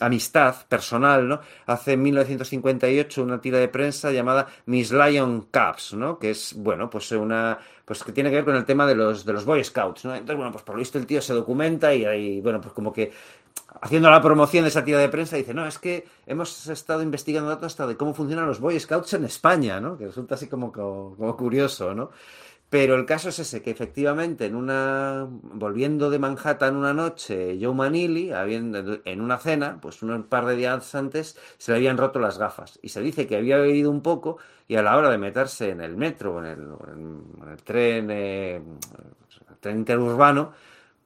amistad 0.00 0.56
personal, 0.68 1.26
¿no? 1.26 1.40
Hace 1.66 1.92
en 1.92 2.02
1958 2.02 3.22
una 3.22 3.40
tira 3.40 3.58
de 3.58 3.68
prensa 3.68 4.12
llamada 4.12 4.46
Miss 4.66 4.92
Lion 4.92 5.48
Caps, 5.50 5.94
¿no? 5.94 6.18
Que 6.18 6.30
es, 6.30 6.54
bueno, 6.54 6.90
pues 6.90 7.10
una 7.12 7.58
pues 7.86 8.02
que 8.02 8.12
tiene 8.12 8.30
que 8.30 8.36
ver 8.36 8.44
con 8.44 8.56
el 8.56 8.64
tema 8.64 8.86
de 8.86 8.94
los, 8.94 9.24
de 9.24 9.32
los 9.32 9.44
Boy 9.44 9.62
Scouts, 9.64 10.04
¿no? 10.04 10.14
Entonces, 10.14 10.36
bueno, 10.36 10.52
pues 10.52 10.64
por 10.64 10.74
lo 10.74 10.78
visto 10.80 10.98
el 10.98 11.06
tío 11.06 11.20
se 11.20 11.34
documenta 11.34 11.94
y, 11.94 12.04
y 12.04 12.40
bueno, 12.40 12.60
pues 12.60 12.74
como 12.74 12.92
que 12.92 13.12
haciendo 13.80 14.10
la 14.10 14.20
promoción 14.22 14.64
de 14.64 14.68
esa 14.68 14.84
tira 14.84 14.98
de 14.98 15.08
prensa 15.08 15.36
dice, 15.36 15.54
no, 15.54 15.66
es 15.66 15.78
que 15.78 16.06
hemos 16.26 16.66
estado 16.68 17.02
investigando 17.02 17.48
datos 17.48 17.66
hasta 17.66 17.86
de 17.86 17.96
cómo 17.96 18.14
funcionan 18.14 18.46
los 18.46 18.60
Boy 18.60 18.78
Scouts 18.78 19.14
en 19.14 19.24
España, 19.24 19.80
¿no? 19.80 19.96
Que 19.96 20.06
resulta 20.06 20.34
así 20.34 20.46
como, 20.46 20.72
como, 20.72 21.14
como 21.16 21.36
curioso, 21.36 21.94
¿no? 21.94 22.10
Pero 22.74 22.96
el 22.96 23.06
caso 23.06 23.28
es 23.28 23.38
ese, 23.38 23.62
que 23.62 23.70
efectivamente 23.70 24.46
en 24.46 24.56
una, 24.56 25.28
volviendo 25.30 26.10
de 26.10 26.18
Manhattan 26.18 26.74
una 26.74 26.92
noche, 26.92 27.56
Joe 27.62 27.72
Manili, 27.72 28.32
en 28.32 29.20
una 29.20 29.38
cena, 29.38 29.78
pues 29.80 30.02
un 30.02 30.24
par 30.24 30.44
de 30.44 30.56
días 30.56 30.92
antes, 30.96 31.38
se 31.56 31.70
le 31.70 31.76
habían 31.76 31.96
roto 31.96 32.18
las 32.18 32.36
gafas. 32.36 32.80
Y 32.82 32.88
se 32.88 33.00
dice 33.00 33.28
que 33.28 33.36
había 33.36 33.58
bebido 33.58 33.92
un 33.92 34.02
poco 34.02 34.38
y 34.66 34.74
a 34.74 34.82
la 34.82 34.96
hora 34.96 35.08
de 35.08 35.18
meterse 35.18 35.70
en 35.70 35.82
el 35.82 35.96
metro, 35.96 36.40
en 36.40 36.46
el, 36.46 36.62
en 36.88 37.48
el 37.48 37.62
tren, 37.62 38.10
eh, 38.10 38.56
el 38.56 39.56
tren 39.60 39.76
interurbano, 39.76 40.50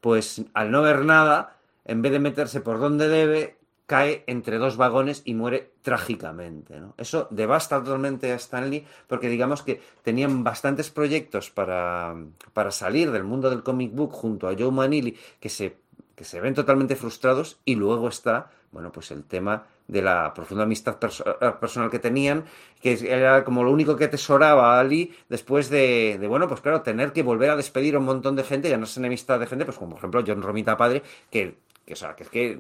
pues 0.01 0.43
al 0.55 0.71
no 0.71 0.81
ver 0.81 1.05
nada, 1.05 1.59
en 1.85 2.01
vez 2.01 2.13
de 2.13 2.19
meterse 2.19 2.63
por 2.63 2.81
donde 2.81 3.09
debe, 3.09 3.58
cae 3.89 4.23
entre 4.27 4.59
dos 4.59 4.77
vagones 4.77 5.23
y 5.25 5.33
muere 5.33 5.73
trágicamente. 5.81 6.79
¿no? 6.79 6.95
Eso 6.99 7.27
devasta 7.31 7.83
totalmente 7.83 8.31
a 8.31 8.35
Stanley 8.35 8.87
porque 9.07 9.31
digamos 9.31 9.63
que 9.63 9.81
tenían 10.03 10.45
bastantes 10.45 10.91
proyectos 10.91 11.51
para, 11.51 12.15
para 12.53 12.71
salir 12.71 13.11
del 13.11 13.25
mundo 13.25 13.49
del 13.49 13.63
comic 13.63 13.95
book 13.95 14.13
junto 14.13 14.47
a 14.47 14.55
Joe 14.57 14.71
Manili 14.71 15.17
que 15.41 15.49
se, 15.49 15.79
que 16.15 16.25
se 16.25 16.39
ven 16.39 16.53
totalmente 16.53 16.97
frustrados 16.97 17.61
y 17.65 17.77
luego 17.77 18.09
está 18.09 18.51
bueno, 18.71 18.93
pues 18.93 19.11
el 19.11 19.25
tema 19.25 19.67
de 19.87 20.03
la 20.03 20.35
profunda 20.35 20.65
amistad 20.65 20.99
perso 20.99 21.25
personal 21.59 21.91
que 21.91 21.99
tenían, 21.99 22.45
que 22.83 22.99
era 23.11 23.43
como 23.43 23.65
lo 23.65 23.73
único 23.73 23.97
que 23.97 24.05
atesoraba 24.05 24.77
a 24.77 24.81
Ali 24.81 25.15
después 25.31 25.71
de, 25.71 26.19
de, 26.21 26.27
bueno, 26.27 26.47
pues 26.47 26.61
claro, 26.61 26.83
tener 26.83 27.13
que 27.13 27.23
volver 27.23 27.49
a 27.49 27.57
despedir 27.57 27.95
a 27.95 27.99
un 27.99 28.05
montón 28.05 28.37
de 28.37 28.45
gente, 28.45 28.69
ya 28.69 28.77
no 28.77 28.85
es 28.85 28.95
enemistad 28.99 29.41
de 29.41 29.47
gente, 29.47 29.65
pues 29.65 29.79
como 29.79 29.93
por 29.93 29.99
ejemplo 29.99 30.23
John 30.27 30.43
Romita 30.43 30.77
Padre, 30.77 31.03
que 31.31 31.57
que, 31.89 31.95
o 31.95 31.97
sea, 31.97 32.15
que 32.15 32.25
es 32.25 32.29
que 32.29 32.55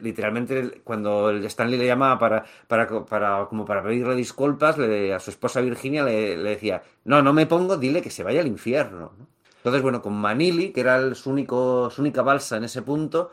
literalmente 0.00 0.80
cuando 0.82 1.30
Stanley 1.30 1.78
le 1.78 1.86
llamaba 1.86 2.18
para, 2.18 2.44
para, 2.66 3.04
para, 3.04 3.46
como 3.46 3.66
para 3.66 3.82
pedirle 3.82 4.14
disculpas, 4.14 4.78
a 4.78 5.18
su 5.20 5.30
esposa 5.30 5.60
Virginia 5.60 6.02
le, 6.02 6.36
decía, 6.38 6.82
no, 7.04 7.20
no 7.20 7.34
me 7.34 7.44
pongo, 7.44 7.76
dile 7.76 8.00
que 8.00 8.08
se 8.10 8.24
vaya 8.24 8.40
al 8.40 8.46
infierno. 8.46 9.12
¿no? 9.18 9.26
Entonces, 9.58 9.82
bueno, 9.82 10.00
con 10.00 10.14
Manili, 10.14 10.72
que 10.72 10.80
era 10.80 10.96
el, 10.96 11.14
su, 11.14 11.28
único, 11.28 11.92
única 11.98 12.22
balsa 12.22 12.56
en 12.56 12.64
ese 12.64 12.80
punto, 12.80 13.32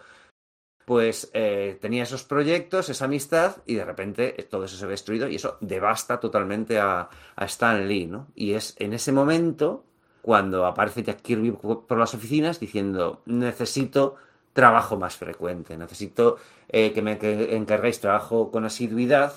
pues 0.83 1.31
eh, 1.33 1.77
tenía 1.79 2.03
esos 2.03 2.25
proyectos, 2.25 2.89
esa 2.89 3.05
amistad, 3.05 3.57
y 3.65 3.75
de 3.75 3.85
repente 3.85 4.33
todo 4.49 4.65
eso 4.65 4.75
se 4.75 4.85
ve 4.85 4.91
destruido 4.91 5.29
y 5.29 5.35
eso 5.35 5.57
devasta 5.61 6.19
totalmente 6.19 6.77
a, 6.77 7.07
a 7.37 7.45
Stan 7.45 7.87
Lee, 7.87 8.05
¿no? 8.05 8.27
Y 8.35 8.51
es 8.51 8.75
en 8.79 8.91
ese 8.91 9.13
momento 9.13 9.85
cuando 10.21 10.65
aparece 10.65 11.03
Jack 11.03 11.21
Kirby 11.21 11.51
por 11.51 11.97
las 11.97 12.13
oficinas 12.13 12.59
diciendo, 12.59 13.21
necesito 13.25 14.17
trabajo 14.59 14.97
más 14.97 15.15
frecuente, 15.23 15.77
necesito 15.77 16.37
eh, 16.69 16.91
que 16.93 17.01
me 17.03 17.13
encarguéis 17.61 17.99
trabajo 18.01 18.49
con 18.51 18.65
asiduidad 18.65 19.31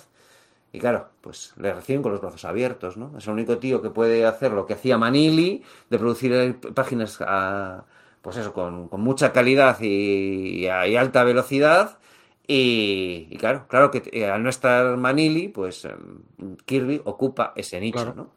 Y 0.73 0.79
claro, 0.81 1.09
pues 1.23 1.53
le 1.59 1.73
reciben 1.75 2.03
con 2.03 2.13
los 2.13 2.21
brazos 2.21 2.45
abiertos, 2.45 2.97
¿no? 2.97 3.07
Es 3.19 3.27
el 3.27 3.33
único 3.35 3.59
tío 3.59 3.83
que 3.83 3.91
puede 3.91 4.25
hacer 4.27 4.53
lo 4.53 4.67
que 4.67 4.75
hacía 4.75 4.99
Manili, 4.99 5.63
de 5.91 5.99
producir 5.99 6.33
eh, 6.33 6.55
páginas 6.75 7.19
a, 7.23 7.85
pues 8.23 8.37
eso, 8.39 8.53
con, 8.53 8.89
con 8.89 9.01
mucha 9.03 9.33
calidad 9.33 9.79
y, 9.81 10.65
y 10.65 10.69
a- 10.69 10.87
y 10.89 10.97
alta 10.97 11.25
velocidad. 11.25 11.99
Y, 12.47 13.27
y 13.31 13.37
claro, 13.39 13.67
claro 13.69 13.91
que 13.91 14.03
eh, 14.13 14.27
al 14.31 14.43
no 14.45 14.51
estar 14.51 14.97
Manili, 14.97 15.49
pues 15.49 15.85
em, 15.87 16.57
Kirby 16.67 17.01
ocupa 17.05 17.53
ese 17.57 17.81
nicho, 17.81 17.99
Claro. 18.05 18.15
¿no? 18.17 18.31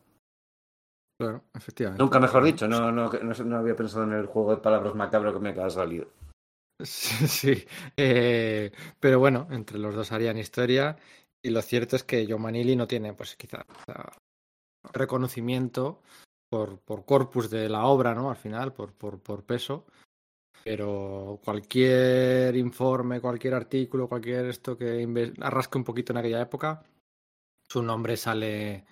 Claro, 1.17 1.43
efectivamente. 1.53 2.03
Nunca 2.03 2.19
mejor 2.19 2.43
dicho, 2.43 2.67
no, 2.67 2.91
no, 2.91 3.09
no, 3.11 3.33
no 3.45 3.57
había 3.57 3.75
pensado 3.75 4.03
en 4.03 4.13
el 4.13 4.25
juego 4.27 4.51
de 4.55 4.61
palabras 4.61 4.95
macabro 4.95 5.33
que 5.33 5.39
me 5.39 5.49
acaba 5.49 5.65
de 5.67 5.71
salir. 5.73 6.07
Sí. 6.79 7.65
Eh, 7.97 8.71
pero 8.99 9.19
bueno, 9.19 9.47
entre 9.51 9.77
los 9.79 9.95
dos 9.95 10.11
harían 10.11 10.37
historia. 10.37 10.97
Y 11.41 11.49
lo 11.49 11.61
cierto 11.61 11.95
es 11.95 12.03
que 12.03 12.25
Joe 12.25 12.39
Manili 12.39 12.75
no 12.75 12.87
tiene, 12.87 13.13
pues 13.13 13.35
quizá, 13.35 13.65
reconocimiento 14.93 16.01
por, 16.49 16.79
por 16.79 17.05
corpus 17.05 17.49
de 17.49 17.69
la 17.69 17.85
obra, 17.85 18.13
¿no? 18.13 18.29
Al 18.29 18.37
final, 18.37 18.73
por, 18.73 18.93
por, 18.93 19.19
por 19.21 19.43
peso. 19.43 19.85
Pero 20.63 21.41
cualquier 21.43 22.55
informe, 22.55 23.19
cualquier 23.19 23.53
artículo, 23.55 24.07
cualquier 24.07 24.45
esto 24.45 24.77
que 24.77 25.33
arrasque 25.41 25.77
un 25.77 25.83
poquito 25.83 26.13
en 26.13 26.17
aquella 26.17 26.41
época, 26.41 26.83
su 27.67 27.83
nombre 27.83 28.15
sale, 28.15 28.85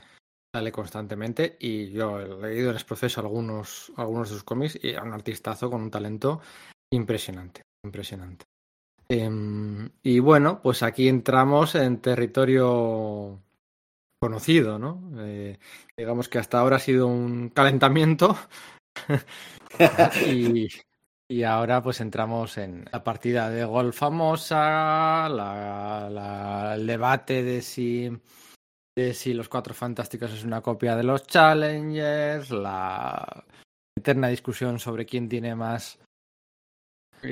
sale 0.53 0.72
constantemente. 0.72 1.58
Y 1.60 1.92
yo 1.92 2.19
he 2.19 2.27
leído 2.27 2.72
en 2.72 2.76
ese 2.76 2.85
proceso 2.85 3.22
algunos, 3.22 3.93
algunos 3.95 4.30
de 4.30 4.35
sus 4.35 4.43
cómics 4.43 4.77
y 4.82 4.90
era 4.90 5.03
un 5.03 5.14
artistazo 5.14 5.69
con 5.69 5.82
un 5.82 5.92
talento 5.92 6.42
impresionante, 6.93 7.61
impresionante. 7.84 8.45
Em, 9.10 9.90
y 10.03 10.19
bueno, 10.19 10.61
pues 10.61 10.84
aquí 10.84 11.08
entramos 11.08 11.76
en 11.76 11.98
territorio 12.00 13.40
conocido, 14.22 14.80
¿no? 14.80 15.11
Eh, 15.18 15.58
digamos 15.98 16.30
que 16.30 16.38
hasta 16.40 16.60
ahora 16.60 16.77
ha 16.77 16.80
sido 16.80 17.08
un 17.08 17.50
calentamiento 17.50 18.38
y, 20.27 20.69
y 21.27 21.43
ahora 21.43 21.82
pues 21.82 22.00
entramos 22.01 22.58
en 22.58 22.85
la 22.92 23.03
partida 23.03 23.50
de 23.50 23.66
gol 23.66 23.93
famosa, 23.93 25.27
la- 25.27 26.08
la- 26.10 26.76
el 26.76 26.88
debate 26.88 27.43
de 27.43 27.61
si, 27.61 28.10
de 28.95 29.14
si 29.14 29.34
los 29.34 29.50
Cuatro 29.50 29.74
Fantásticos 29.74 30.32
es 30.32 30.43
una 30.45 30.61
copia 30.61 30.95
de 30.95 31.03
los 31.03 31.26
Challengers, 31.27 32.51
la 32.51 33.43
eterna 33.98 34.27
discusión 34.30 34.80
sobre 34.80 35.06
quién 35.06 35.27
tiene 35.27 35.56
más 35.56 36.00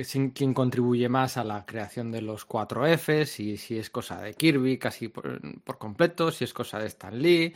sin- 0.04 0.32
quién 0.32 0.54
contribuye 0.54 1.10
más 1.10 1.38
a 1.38 1.44
la 1.44 1.66
creación 1.66 2.12
de 2.12 2.22
los 2.22 2.46
cuatro 2.46 2.86
Fs, 2.86 3.40
y 3.40 3.58
si 3.58 3.78
es 3.80 3.90
cosa 3.90 4.22
de 4.22 4.34
Kirby 4.34 4.78
casi 4.78 5.08
por, 5.08 5.40
completo, 5.78 6.32
si 6.32 6.44
es 6.44 6.54
cosa 6.54 6.80
de 6.80 6.88
Stan 6.88 7.18
Lee, 7.20 7.54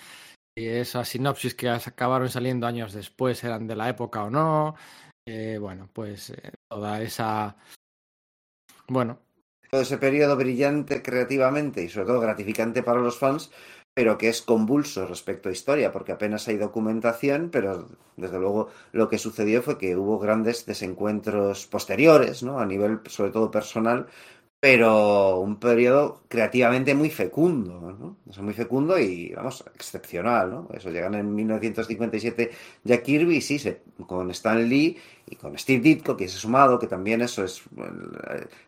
si 0.58 0.68
esas 0.68 1.08
sinopsis 1.10 1.56
que 1.56 1.70
acabaron 1.70 2.30
saliendo 2.30 2.68
años 2.68 2.94
después 2.94 3.44
eran 3.44 3.68
de 3.68 3.76
la 3.76 3.90
época 3.90 4.24
o 4.24 4.30
no. 4.30 4.76
Eh, 5.26 5.58
bueno, 5.60 5.90
pues 5.94 6.32
eh, 6.32 6.52
toda 6.70 7.02
esa. 7.02 7.56
Bueno, 8.88 9.20
todo 9.72 9.82
ese 9.82 9.98
periodo 9.98 10.36
brillante 10.36 11.02
creativamente 11.02 11.84
y 11.84 11.90
sobre 11.90 12.08
todo 12.08 12.20
gratificante 12.20 12.84
para 12.84 13.00
los 13.00 13.18
fans, 13.18 13.50
pero 13.94 14.18
que 14.18 14.30
es 14.30 14.42
convulso 14.42 15.06
respecto 15.06 15.50
a 15.50 15.52
historia, 15.52 15.92
porque 15.92 16.12
apenas 16.12 16.48
hay 16.48 16.58
documentación, 16.58 17.50
pero 17.52 17.88
desde 18.18 18.40
luego 18.40 18.70
lo 18.92 19.08
que 19.10 19.20
sucedió 19.20 19.62
fue 19.62 19.78
que 19.78 19.96
hubo 19.96 20.20
grandes 20.20 20.66
desencuentros 20.66 21.68
posteriores, 21.68 22.42
¿no? 22.44 22.60
A 22.60 22.66
nivel 22.66 23.02
sobre 23.08 23.32
todo 23.32 23.52
personal, 23.52 24.08
pero 24.64 25.40
un 25.40 25.54
periodo 25.60 26.24
creativamente 26.30 26.96
muy 26.96 27.10
fecundo, 27.10 27.74
¿no? 28.00 28.18
O 28.40 28.42
muy 28.48 28.54
fecundo 28.54 28.98
y, 28.98 29.34
vamos, 29.36 29.64
excepcional, 29.76 30.46
¿no? 30.52 30.68
Eso 30.74 30.90
llegan 30.90 31.16
en 31.16 31.36
1957 31.36 32.50
ya 32.84 33.04
Kirby, 33.04 33.42
sí, 33.42 33.60
se, 33.60 33.82
con 34.08 34.32
Stan 34.32 34.62
Lee 34.70 34.98
y 35.30 35.36
con 35.36 35.58
Steve 35.58 35.82
Ditko, 35.82 36.16
que 36.16 36.30
se 36.30 36.38
ha 36.38 36.40
sumado, 36.40 36.80
que 36.80 36.88
también 36.88 37.22
eso 37.22 37.44
es... 37.44 37.62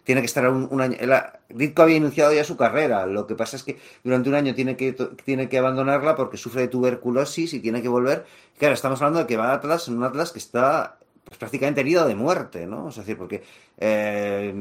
tiene 0.04 0.22
que 0.22 0.26
estar 0.28 0.50
un, 0.50 0.68
un 0.70 0.82
año... 0.82 0.98
ha- 1.14 1.40
Ditko 1.50 1.84
había 1.84 1.98
iniciado 1.98 2.34
ya 2.34 2.44
su 2.44 2.58
carrera, 2.58 3.06
lo 3.06 3.26
que 3.28 3.36
pasa 3.36 3.56
es 3.56 3.64
que 3.64 3.78
durante 4.04 4.28
un 4.30 4.36
año 4.36 4.54
tiene 4.56 4.76
que, 4.76 4.94
tiene 5.24 5.48
que 5.48 5.58
abandonarla 5.60 6.16
porque 6.16 6.38
sufre 6.38 6.62
de 6.64 6.68
tuberculosis 6.68 7.54
y 7.54 7.60
tiene 7.62 7.82
que 7.82 7.88
volver. 7.88 8.26
Claro, 8.58 8.74
estamos 8.74 9.02
hablando 9.02 9.20
de 9.20 9.28
que 9.28 9.38
va 9.38 9.52
a 9.52 9.56
Atlas 9.56 9.88
en 9.88 9.98
un 9.98 10.04
Atlas 10.04 10.32
que 10.34 10.40
está 10.40 10.98
pues, 11.26 11.38
prácticamente 11.40 11.82
herido 11.82 12.08
de 12.08 12.16
muerte, 12.16 12.68
¿no? 12.68 12.90
Es 12.90 12.96
decir, 12.96 13.18
porque 13.18 13.44
eh, 13.78 14.54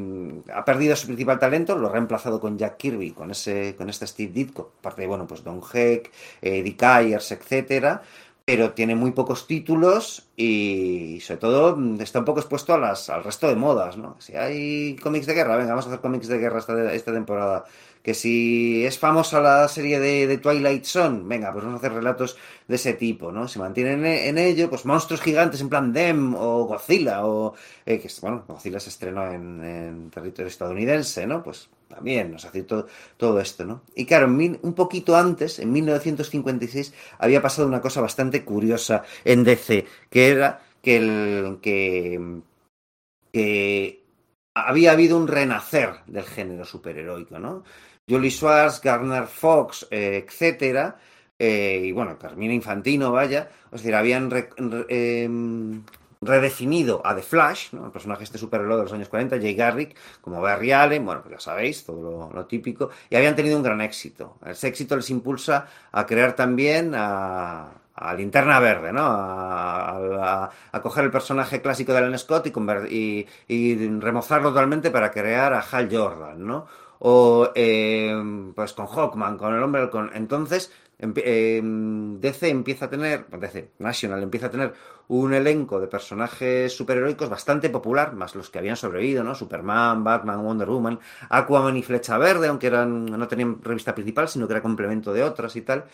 ha 0.52 0.64
perdido 0.64 0.96
su 0.96 1.06
principal 1.06 1.38
talento, 1.38 1.76
lo 1.76 1.88
ha 1.88 1.92
reemplazado 1.92 2.40
con 2.40 2.58
Jack 2.58 2.78
Kirby, 2.78 3.12
con 3.12 3.30
ese, 3.30 3.76
con 3.76 3.90
este 3.90 4.06
Steve 4.06 4.32
Ditko, 4.32 4.72
aparte 4.78 5.02
de, 5.02 5.08
bueno, 5.08 5.26
pues 5.26 5.44
Don 5.44 5.60
Heck, 5.72 6.10
eh, 6.40 6.62
Dick 6.62 6.82
Ayers, 6.82 7.30
etcétera, 7.32 8.02
pero 8.46 8.72
tiene 8.72 8.94
muy 8.94 9.12
pocos 9.12 9.46
títulos 9.46 10.26
y 10.36 11.18
sobre 11.20 11.38
todo 11.38 11.78
está 12.00 12.18
un 12.20 12.24
poco 12.24 12.40
expuesto 12.40 12.74
a 12.74 12.78
las, 12.78 13.08
al 13.10 13.24
resto 13.24 13.48
de 13.48 13.56
modas, 13.56 13.96
¿no? 13.96 14.16
Si 14.18 14.34
hay 14.34 14.96
cómics 14.96 15.26
de 15.26 15.34
guerra, 15.34 15.56
venga, 15.56 15.70
vamos 15.70 15.86
a 15.86 15.88
hacer 15.88 16.00
cómics 16.00 16.28
de 16.28 16.38
guerra 16.38 16.58
esta, 16.58 16.92
esta 16.92 17.12
temporada. 17.12 17.64
Que 18.04 18.12
si 18.12 18.84
es 18.84 18.98
famosa 18.98 19.40
la 19.40 19.66
serie 19.66 19.98
de, 19.98 20.26
de 20.26 20.36
Twilight 20.36 20.84
Zone, 20.84 21.22
venga, 21.24 21.50
pues 21.52 21.64
vamos 21.64 21.78
a 21.78 21.86
hacer 21.86 21.96
relatos 21.96 22.36
de 22.68 22.76
ese 22.76 22.92
tipo, 22.92 23.32
¿no? 23.32 23.48
Se 23.48 23.58
mantienen 23.58 24.04
en, 24.04 24.26
en 24.28 24.38
ello, 24.38 24.68
pues 24.68 24.84
monstruos 24.84 25.22
gigantes 25.22 25.62
en 25.62 25.70
plan 25.70 25.90
Dem 25.90 26.34
o 26.34 26.66
Godzilla, 26.66 27.26
o 27.26 27.54
eh, 27.86 27.98
que 27.98 28.10
bueno, 28.20 28.44
Godzilla 28.46 28.78
se 28.78 28.90
estrenó 28.90 29.32
en, 29.32 30.10
territorio 30.10 30.48
estadounidense, 30.48 31.26
¿no? 31.26 31.42
Pues 31.42 31.70
también 31.88 32.30
nos 32.30 32.44
hace 32.44 32.64
todo, 32.64 32.88
todo 33.16 33.40
esto, 33.40 33.64
¿no? 33.64 33.82
Y 33.94 34.04
claro, 34.04 34.26
un 34.28 34.74
poquito 34.74 35.16
antes, 35.16 35.58
en 35.58 35.72
1956, 35.72 36.92
había 37.18 37.40
pasado 37.40 37.66
una 37.66 37.80
cosa 37.80 38.02
bastante 38.02 38.44
curiosa 38.44 39.02
en 39.24 39.44
DC, 39.44 39.86
que 40.10 40.28
era 40.28 40.62
que 40.82 40.96
el 40.98 41.58
que, 41.62 42.42
que 43.32 44.04
había 44.54 44.92
habido 44.92 45.16
un 45.16 45.26
renacer 45.26 46.04
del 46.06 46.24
género 46.24 46.64
superheroico, 46.64 47.38
¿no? 47.38 47.64
Julie 48.08 48.30
Schwartz, 48.30 48.80
Garner 48.80 49.26
Fox, 49.26 49.86
eh, 49.90 50.24
etcétera, 50.26 50.96
eh, 51.38 51.80
y 51.84 51.92
bueno, 51.92 52.18
Carmina 52.18 52.52
Infantino, 52.52 53.10
vaya, 53.10 53.48
es 53.66 53.82
decir, 53.82 53.94
habían 53.94 54.30
em, 54.88 55.82
redefinido 56.20 57.00
a 57.04 57.14
The 57.14 57.22
Flash, 57.22 57.72
¿no? 57.72 57.86
el 57.86 57.92
personaje 57.92 58.24
este 58.24 58.38
superhéroe 58.38 58.76
de 58.76 58.82
los 58.84 58.92
años 58.92 59.08
40, 59.08 59.38
Jay 59.38 59.54
Garrick, 59.54 59.96
como 60.20 60.40
Barry 60.40 60.72
Allen, 60.72 61.04
bueno, 61.04 61.22
pues 61.22 61.34
ya 61.34 61.40
sabéis, 61.40 61.84
todo 61.84 62.30
lo, 62.32 62.46
típico, 62.46 62.90
y 63.08 63.16
habían 63.16 63.34
tenido 63.34 63.56
un 63.56 63.62
gran 63.62 63.80
éxito. 63.80 64.38
Ese 64.44 64.68
éxito 64.68 64.96
les 64.96 65.08
impulsa 65.10 65.66
a 65.90 66.04
crear 66.06 66.36
también 66.36 66.92
a, 66.94 67.72
a 67.94 68.14
Linterna 68.14 68.60
Verde, 68.60 68.92
¿no? 68.92 69.02
A, 69.02 70.50
coger 70.82 71.04
el 71.04 71.10
personaje 71.10 71.62
clásico 71.62 71.92
de 71.92 71.98
Alan 71.98 72.18
Scott 72.18 72.46
y, 72.46 72.50
y, 72.90 73.26
y 73.48 74.00
remozarlo 74.00 74.50
totalmente 74.50 74.90
para 74.90 75.10
crear 75.10 75.54
a 75.54 75.60
Hal 75.60 75.88
Jordan, 75.90 76.46
¿no? 76.46 76.66
O 77.06 77.50
eh, 77.54 78.14
pues 78.54 78.72
con 78.72 78.86
Hawkman, 78.86 79.36
con 79.36 79.54
el 79.54 79.62
hombre 79.62 79.82
halcón. 79.82 80.10
Entonces, 80.14 80.72
eh, 80.98 81.60
DC 81.62 82.48
empieza 82.48 82.86
a 82.86 82.88
tener, 82.88 83.26
DC, 83.28 83.72
National 83.78 84.22
empieza 84.22 84.46
a 84.46 84.50
tener 84.50 84.72
un 85.08 85.34
elenco 85.34 85.80
de 85.80 85.86
personajes 85.86 86.74
superheroicos 86.74 87.28
bastante 87.28 87.68
popular, 87.68 88.14
más 88.14 88.34
los 88.34 88.48
que 88.48 88.58
habían 88.58 88.76
sobrevivido, 88.76 89.22
¿no? 89.22 89.34
Superman, 89.34 90.02
Batman, 90.02 90.42
Wonder 90.42 90.68
Woman, 90.68 90.98
Aquaman 91.28 91.76
y 91.76 91.82
Flecha 91.82 92.16
Verde, 92.16 92.48
aunque 92.48 92.68
eran, 92.68 93.04
no 93.04 93.28
tenían 93.28 93.62
revista 93.62 93.94
principal, 93.94 94.26
sino 94.28 94.46
que 94.46 94.54
era 94.54 94.62
complemento 94.62 95.12
de 95.12 95.24
otras 95.24 95.56
y 95.56 95.60
tal. 95.60 95.84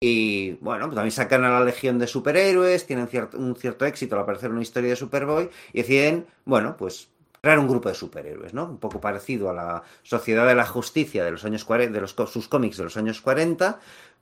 Y 0.00 0.52
bueno, 0.60 0.84
pues 0.84 0.96
también 0.96 1.12
sacan 1.12 1.44
a 1.44 1.50
la 1.50 1.64
Legión 1.64 1.98
de 1.98 2.06
Superhéroes, 2.06 2.86
tienen 2.86 3.08
un 3.38 3.56
cierto 3.56 3.86
éxito 3.86 4.16
al 4.16 4.22
aparecer 4.22 4.50
una 4.50 4.60
historia 4.60 4.90
de 4.90 4.96
Superboy 4.96 5.48
y 5.72 5.78
deciden, 5.78 6.26
bueno, 6.44 6.76
pues 6.76 7.08
crear 7.40 7.58
un 7.58 7.68
grupo 7.68 7.88
de 7.88 7.94
superhéroes, 7.94 8.54
¿no? 8.54 8.64
Un 8.64 8.78
poco 8.78 9.00
parecido 9.00 9.50
a 9.50 9.52
la 9.54 9.82
Sociedad 10.02 10.46
de 10.46 10.54
la 10.54 10.66
Justicia 10.66 11.24
de 11.24 11.30
los 11.30 11.44
años 11.44 11.64
40, 11.64 11.92
de 11.94 12.00
los, 12.00 12.14
sus 12.30 12.48
cómics 12.48 12.76
de 12.76 12.84
los 12.84 12.96
años 12.96 13.20
40, 13.20 13.78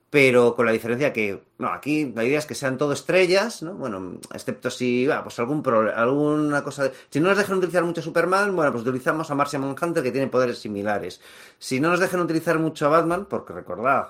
pero 0.09 0.55
con 0.55 0.65
la 0.67 0.73
diferencia 0.73 1.13
que, 1.13 1.43
no, 1.59 1.69
aquí 1.69 2.13
la 2.15 2.25
idea 2.25 2.39
es 2.39 2.47
que 2.47 2.55
sean 2.55 2.79
todo 2.79 2.93
estrellas, 2.93 3.63
¿no? 3.63 3.75
Bueno, 3.75 4.19
excepto 4.33 4.71
si, 4.71 5.05
va, 5.07 5.23
pues 5.25 5.39
algún 5.41 5.63
pro- 5.63 5.93
alguna 5.95 6.63
cosa, 6.63 6.85
de- 6.85 6.93
si 7.11 7.19
no 7.21 7.29
nos 7.29 7.39
dejan 7.39 7.59
utilizar 7.59 7.83
mucho 7.85 8.01
Superman, 8.01 8.55
bueno, 8.55 8.71
pues 8.73 8.85
utilizamos 8.87 9.31
a 9.31 9.35
Martian 9.35 9.63
Manhunter 9.63 10.03
que 10.03 10.13
tiene 10.13 10.29
poderes 10.29 10.59
similares. 10.59 11.21
Si 11.59 11.81
no 11.81 11.91
nos 11.91 11.99
dejan 12.01 12.21
utilizar 12.21 12.59
mucho 12.61 12.87
a 12.87 12.91
Batman, 12.91 13.27
porque 13.29 13.53
recordad, 13.53 14.09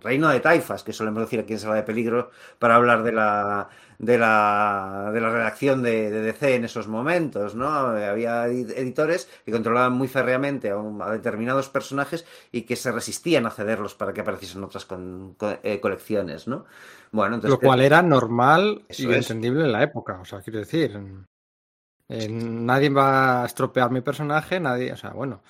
Reino 0.00 0.28
de 0.28 0.40
Taifas, 0.40 0.82
que 0.84 0.92
solemos 0.92 1.20
decir 1.22 1.40
aquí 1.40 1.52
en 1.54 1.58
Sala 1.58 1.76
de 1.76 1.82
Peligro, 1.82 2.30
para 2.58 2.76
hablar 2.76 3.02
de 3.02 3.12
la, 3.12 3.68
de 3.98 4.18
la, 4.18 5.10
de 5.12 5.20
la 5.20 5.30
redacción 5.30 5.82
de, 5.82 6.10
de 6.10 6.20
DC 6.22 6.54
en 6.54 6.64
esos 6.64 6.88
momentos, 6.88 7.54
¿no? 7.54 7.68
Había 7.68 8.46
edi- 8.48 8.72
editores 8.76 9.28
que 9.44 9.52
controlaban 9.52 9.92
muy 9.92 10.08
férreamente 10.08 10.70
a, 10.70 10.76
un- 10.76 11.02
a 11.02 11.10
determinados 11.10 11.68
personajes 11.68 12.24
y 12.52 12.62
que 12.62 12.76
se 12.76 12.92
resistían 12.92 13.46
a 13.46 13.50
cederlos 13.50 13.94
para 13.94 14.12
que 14.12 14.20
apareciesen 14.20 14.62
otras 14.64 14.84
con- 14.84 15.36
eh, 15.62 15.80
colecciones, 15.80 16.46
¿no? 16.48 16.64
Bueno, 17.12 17.36
entonces... 17.36 17.58
lo 17.58 17.60
cual 17.66 17.80
era 17.80 18.02
normal 18.02 18.82
y 18.88 19.10
es. 19.10 19.30
entendible 19.30 19.64
en 19.64 19.72
la 19.72 19.82
época. 19.82 20.20
O 20.20 20.24
sea, 20.24 20.40
quiero 20.42 20.58
decir, 20.58 20.98
eh, 22.08 22.28
nadie 22.28 22.88
va 22.90 23.42
a 23.42 23.46
estropear 23.46 23.90
mi 23.90 24.00
personaje, 24.00 24.60
nadie, 24.60 24.92
o 24.92 24.96
sea, 24.96 25.10
bueno, 25.10 25.42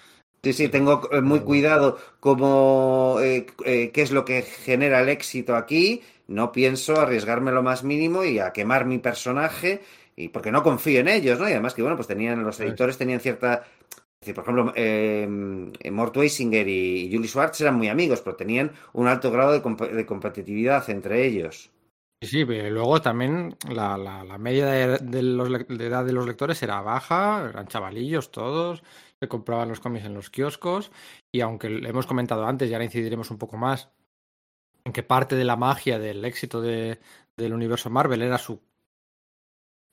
Sí, 0.42 0.52
sí, 0.52 0.68
tengo 0.68 1.08
eh, 1.12 1.20
muy 1.20 1.40
cuidado 1.40 1.98
cómo, 2.20 3.16
eh, 3.20 3.46
eh, 3.64 3.90
qué 3.92 4.02
es 4.02 4.12
lo 4.12 4.24
que 4.24 4.42
genera 4.42 5.00
el 5.00 5.08
éxito 5.08 5.56
aquí. 5.56 6.02
No 6.28 6.52
pienso 6.52 7.00
arriesgarme 7.00 7.52
lo 7.52 7.62
más 7.62 7.82
mínimo 7.84 8.24
y 8.24 8.38
a 8.38 8.52
quemar 8.52 8.84
mi 8.86 8.98
personaje, 8.98 9.82
y 10.16 10.28
porque 10.28 10.52
no 10.52 10.62
confío 10.62 11.00
en 11.00 11.08
ellos, 11.08 11.38
¿no? 11.40 11.48
Y 11.48 11.52
además 11.52 11.74
que, 11.74 11.82
bueno, 11.82 11.96
pues 11.96 12.06
tenían, 12.08 12.42
los 12.44 12.60
editores 12.60 12.98
tenían 12.98 13.20
cierta... 13.20 13.64
decir, 14.20 14.34
por 14.34 14.44
ejemplo, 14.44 14.72
eh, 14.76 15.26
Mort 15.92 16.16
Weisinger 16.16 16.68
y 16.68 17.10
Julie 17.12 17.28
Schwartz 17.28 17.60
eran 17.62 17.76
muy 17.76 17.88
amigos, 17.88 18.20
pero 18.22 18.36
tenían 18.36 18.72
un 18.94 19.08
alto 19.08 19.30
grado 19.32 19.52
de, 19.52 19.62
comp- 19.62 19.90
de 19.90 20.06
competitividad 20.06 20.88
entre 20.90 21.26
ellos. 21.26 21.70
Sí, 22.20 22.44
pero 22.44 22.68
luego 22.70 23.00
también 23.00 23.56
la, 23.68 23.96
la- 23.96 24.24
la 24.24 24.38
media 24.38 24.66
de, 24.66 24.98
de 24.98 25.22
los 25.22 25.48
de 25.50 25.86
edad 25.86 26.04
de 26.04 26.12
los 26.12 26.26
lectores 26.26 26.60
era 26.64 26.80
baja, 26.80 27.48
eran 27.48 27.68
chavalillos 27.68 28.32
todos, 28.32 28.82
se 29.20 29.28
compraban 29.28 29.68
los 29.68 29.80
cómics 29.80 30.06
en 30.06 30.14
los 30.14 30.30
kioscos 30.30 30.90
y 31.32 31.40
aunque 31.40 31.68
le 31.68 31.88
hemos 31.88 32.06
comentado 32.06 32.46
antes 32.46 32.70
y 32.70 32.72
ahora 32.72 32.84
incidiremos 32.84 33.30
un 33.30 33.38
poco 33.38 33.56
más 33.56 33.90
en 34.84 34.92
que 34.92 35.02
parte 35.02 35.36
de 35.36 35.44
la 35.44 35.56
magia 35.56 35.98
del 35.98 36.24
éxito 36.24 36.60
de- 36.60 36.98
del 37.36 37.52
universo 37.52 37.90
Marvel 37.90 38.22
era 38.22 38.38
su 38.38 38.60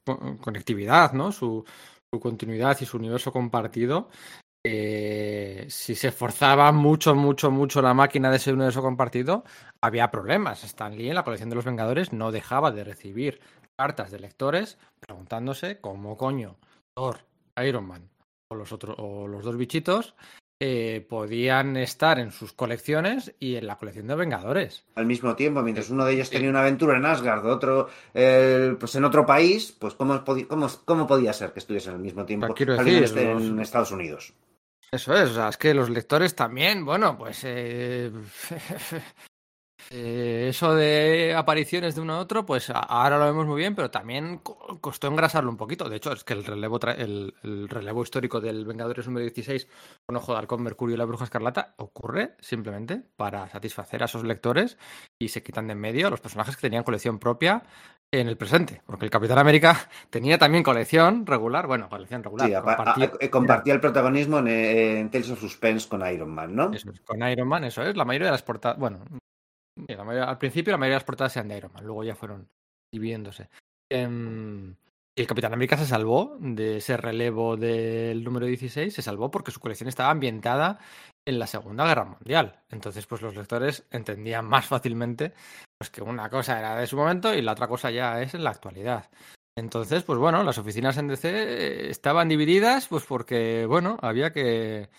co- 0.05 0.37
conectividad, 0.41 1.13
¿no? 1.13 1.31
Su, 1.31 1.65
su 2.13 2.19
continuidad 2.19 2.77
y 2.81 2.85
su 2.85 2.97
universo 2.97 3.31
compartido. 3.31 4.09
eh, 4.67 5.67
si 5.69 5.93
se 5.93 6.11
forzaba 6.11 6.71
mucho, 6.71 7.13
mucho, 7.13 7.51
mucho 7.51 7.83
la 7.83 7.93
máquina 7.93 8.31
de 8.31 8.37
ese 8.37 8.51
universo 8.51 8.81
compartido, 8.81 9.43
había 9.79 10.09
problemas. 10.09 10.63
Stan 10.63 10.97
Lee 10.97 11.09
en 11.09 11.13
la 11.15 11.23
colección 11.23 11.49
de 11.51 11.55
los 11.55 11.65
Vengadores 11.65 12.13
no 12.13 12.31
dejaba 12.31 12.71
de 12.71 12.83
recibir 12.83 13.39
cartas 13.77 14.09
de 14.09 14.19
lectores 14.19 14.79
preguntándose 14.99 15.79
cómo 15.79 16.17
coño 16.17 16.55
Thor, 16.95 17.19
Iron 17.63 17.85
Man 17.85 18.09
o 18.49 18.55
los, 18.55 18.71
otros, 18.71 18.95
o 18.99 19.27
los 19.27 19.43
dos 19.43 19.57
bichitos 19.57 20.15
eh, 20.61 21.05
podían 21.09 21.75
estar 21.77 22.19
en 22.19 22.31
sus 22.31 22.53
colecciones 22.53 23.33
y 23.39 23.55
en 23.55 23.67
la 23.67 23.77
colección 23.77 24.07
de 24.07 24.15
Vengadores. 24.15 24.85
Al 24.95 25.05
mismo 25.05 25.35
tiempo, 25.35 25.61
mientras 25.61 25.89
uno 25.89 26.05
de 26.05 26.13
ellos 26.13 26.29
tenía 26.29 26.49
una 26.49 26.61
aventura 26.61 26.97
en 26.97 27.05
Asgard, 27.05 27.45
otro 27.45 27.89
eh, 28.13 28.75
pues 28.79 28.95
en 28.95 29.03
otro 29.03 29.25
país, 29.25 29.75
pues 29.77 29.95
¿cómo, 29.95 30.23
cómo, 30.47 30.67
cómo 30.85 31.07
podía 31.07 31.33
ser 31.33 31.51
que 31.51 31.59
estuviesen 31.59 31.95
al 31.95 31.99
mismo 31.99 32.25
tiempo 32.25 32.47
decir, 32.53 33.03
esté 33.03 33.25
los- 33.33 33.43
en 33.43 33.59
Estados 33.59 33.91
Unidos? 33.91 34.33
Eso 34.91 35.13
es, 35.15 35.31
o 35.31 35.33
sea, 35.33 35.49
es 35.49 35.57
que 35.57 35.73
los 35.73 35.89
lectores 35.89 36.35
también, 36.35 36.85
bueno, 36.85 37.17
pues 37.17 37.41
eh, 37.43 38.11
eh, 39.91 40.47
eso 40.49 40.73
de 40.73 41.33
apariciones 41.35 41.95
de 41.95 42.01
uno 42.01 42.13
a 42.13 42.19
otro, 42.19 42.45
pues 42.45 42.69
ahora 42.73 43.17
lo 43.19 43.25
vemos 43.25 43.45
muy 43.45 43.57
bien, 43.57 43.75
pero 43.75 43.91
también 43.91 44.39
co- 44.39 44.79
costó 44.81 45.07
engrasarlo 45.07 45.49
un 45.49 45.57
poquito. 45.57 45.87
De 45.89 45.97
hecho, 45.97 46.11
es 46.13 46.23
que 46.23 46.33
el 46.33 46.43
relevo, 46.43 46.79
el, 46.97 47.33
el 47.43 47.69
relevo 47.69 48.01
histórico 48.03 48.41
del 48.41 48.65
Vengadores 48.65 49.05
número 49.07 49.23
16 49.25 49.67
con 50.05 50.15
Ojo 50.15 50.31
de 50.33 50.39
Halcón, 50.39 50.63
Mercurio 50.63 50.95
y 50.95 50.97
la 50.97 51.05
Bruja 51.05 51.25
Escarlata 51.25 51.75
ocurre 51.77 52.35
simplemente 52.39 53.03
para 53.15 53.47
satisfacer 53.49 54.01
a 54.01 54.05
esos 54.05 54.23
lectores 54.23 54.77
y 55.19 55.27
se 55.29 55.43
quitan 55.43 55.67
de 55.67 55.73
en 55.75 55.79
medio 55.81 56.07
a 56.07 56.09
los 56.09 56.21
personajes 56.21 56.55
que 56.55 56.61
tenían 56.61 56.83
colección 56.83 57.19
propia 57.19 57.63
en 58.11 58.29
el 58.29 58.37
presente, 58.37 58.81
porque 58.85 59.03
el 59.03 59.11
Capitán 59.11 59.39
América 59.39 59.89
tenía 60.09 60.37
también 60.37 60.63
colección 60.63 61.25
regular, 61.25 61.67
bueno, 61.67 61.89
colección 61.89 62.23
regular, 62.23 62.47
Sí, 62.47 62.53
apa- 62.53 62.77
compartía- 62.77 63.11
a- 63.21 63.25
a- 63.25 63.29
compartía 63.29 63.73
el 63.73 63.81
protagonismo 63.81 64.39
en, 64.39 64.47
eh, 64.47 64.99
en 65.01 65.09
Tales 65.11 65.29
of 65.31 65.39
Suspense 65.41 65.89
con 65.89 66.07
Iron 66.09 66.29
Man, 66.29 66.55
¿no? 66.55 66.71
Eso 66.73 66.89
es, 66.91 67.01
con 67.01 67.21
Iron 67.27 67.47
Man, 67.47 67.65
eso 67.65 67.83
es. 67.83 67.97
La 67.97 68.05
mayoría 68.05 68.27
de 68.27 68.31
las 68.31 68.43
portadas. 68.43 68.77
Bueno, 68.79 68.99
al 69.87 70.37
principio 70.37 70.71
la 70.71 70.77
mayoría 70.77 70.95
de 70.95 70.99
las 70.99 71.03
portadas 71.03 71.35
eran 71.35 71.47
de 71.47 71.57
Iron 71.57 71.73
Man, 71.73 71.85
luego 71.85 72.03
ya 72.03 72.15
fueron 72.15 72.49
dividiéndose. 72.93 73.49
Em, 73.91 74.75
y 75.17 75.21
el 75.21 75.27
Capitán 75.27 75.53
América 75.53 75.77
se 75.77 75.85
salvó 75.85 76.35
de 76.39 76.77
ese 76.77 76.97
relevo 76.97 77.55
del 77.55 78.23
número 78.23 78.45
16, 78.45 78.93
se 78.93 79.01
salvó 79.01 79.31
porque 79.31 79.51
su 79.51 79.59
colección 79.59 79.87
estaba 79.87 80.11
ambientada 80.11 80.79
en 81.25 81.39
la 81.39 81.47
Segunda 81.47 81.85
Guerra 81.85 82.05
Mundial. 82.05 82.63
Entonces, 82.69 83.05
pues 83.07 83.21
los 83.21 83.35
lectores 83.35 83.85
entendían 83.91 84.45
más 84.45 84.65
fácilmente 84.65 85.33
pues, 85.77 85.89
que 85.89 86.01
una 86.01 86.29
cosa 86.29 86.59
era 86.59 86.75
de 86.75 86.87
su 86.87 86.97
momento 86.97 87.33
y 87.33 87.41
la 87.41 87.53
otra 87.53 87.67
cosa 87.67 87.91
ya 87.91 88.21
es 88.21 88.33
en 88.33 88.43
la 88.43 88.49
actualidad. 88.51 89.09
Entonces, 89.57 90.03
pues 90.03 90.19
bueno, 90.19 90.43
las 90.43 90.57
oficinas 90.57 90.97
en 90.97 91.07
DC 91.07 91.29
eh, 91.29 91.89
estaban 91.89 92.27
divididas, 92.27 92.87
pues 92.87 93.05
porque, 93.05 93.65
bueno, 93.65 93.97
había 94.01 94.33
que, 94.33 94.89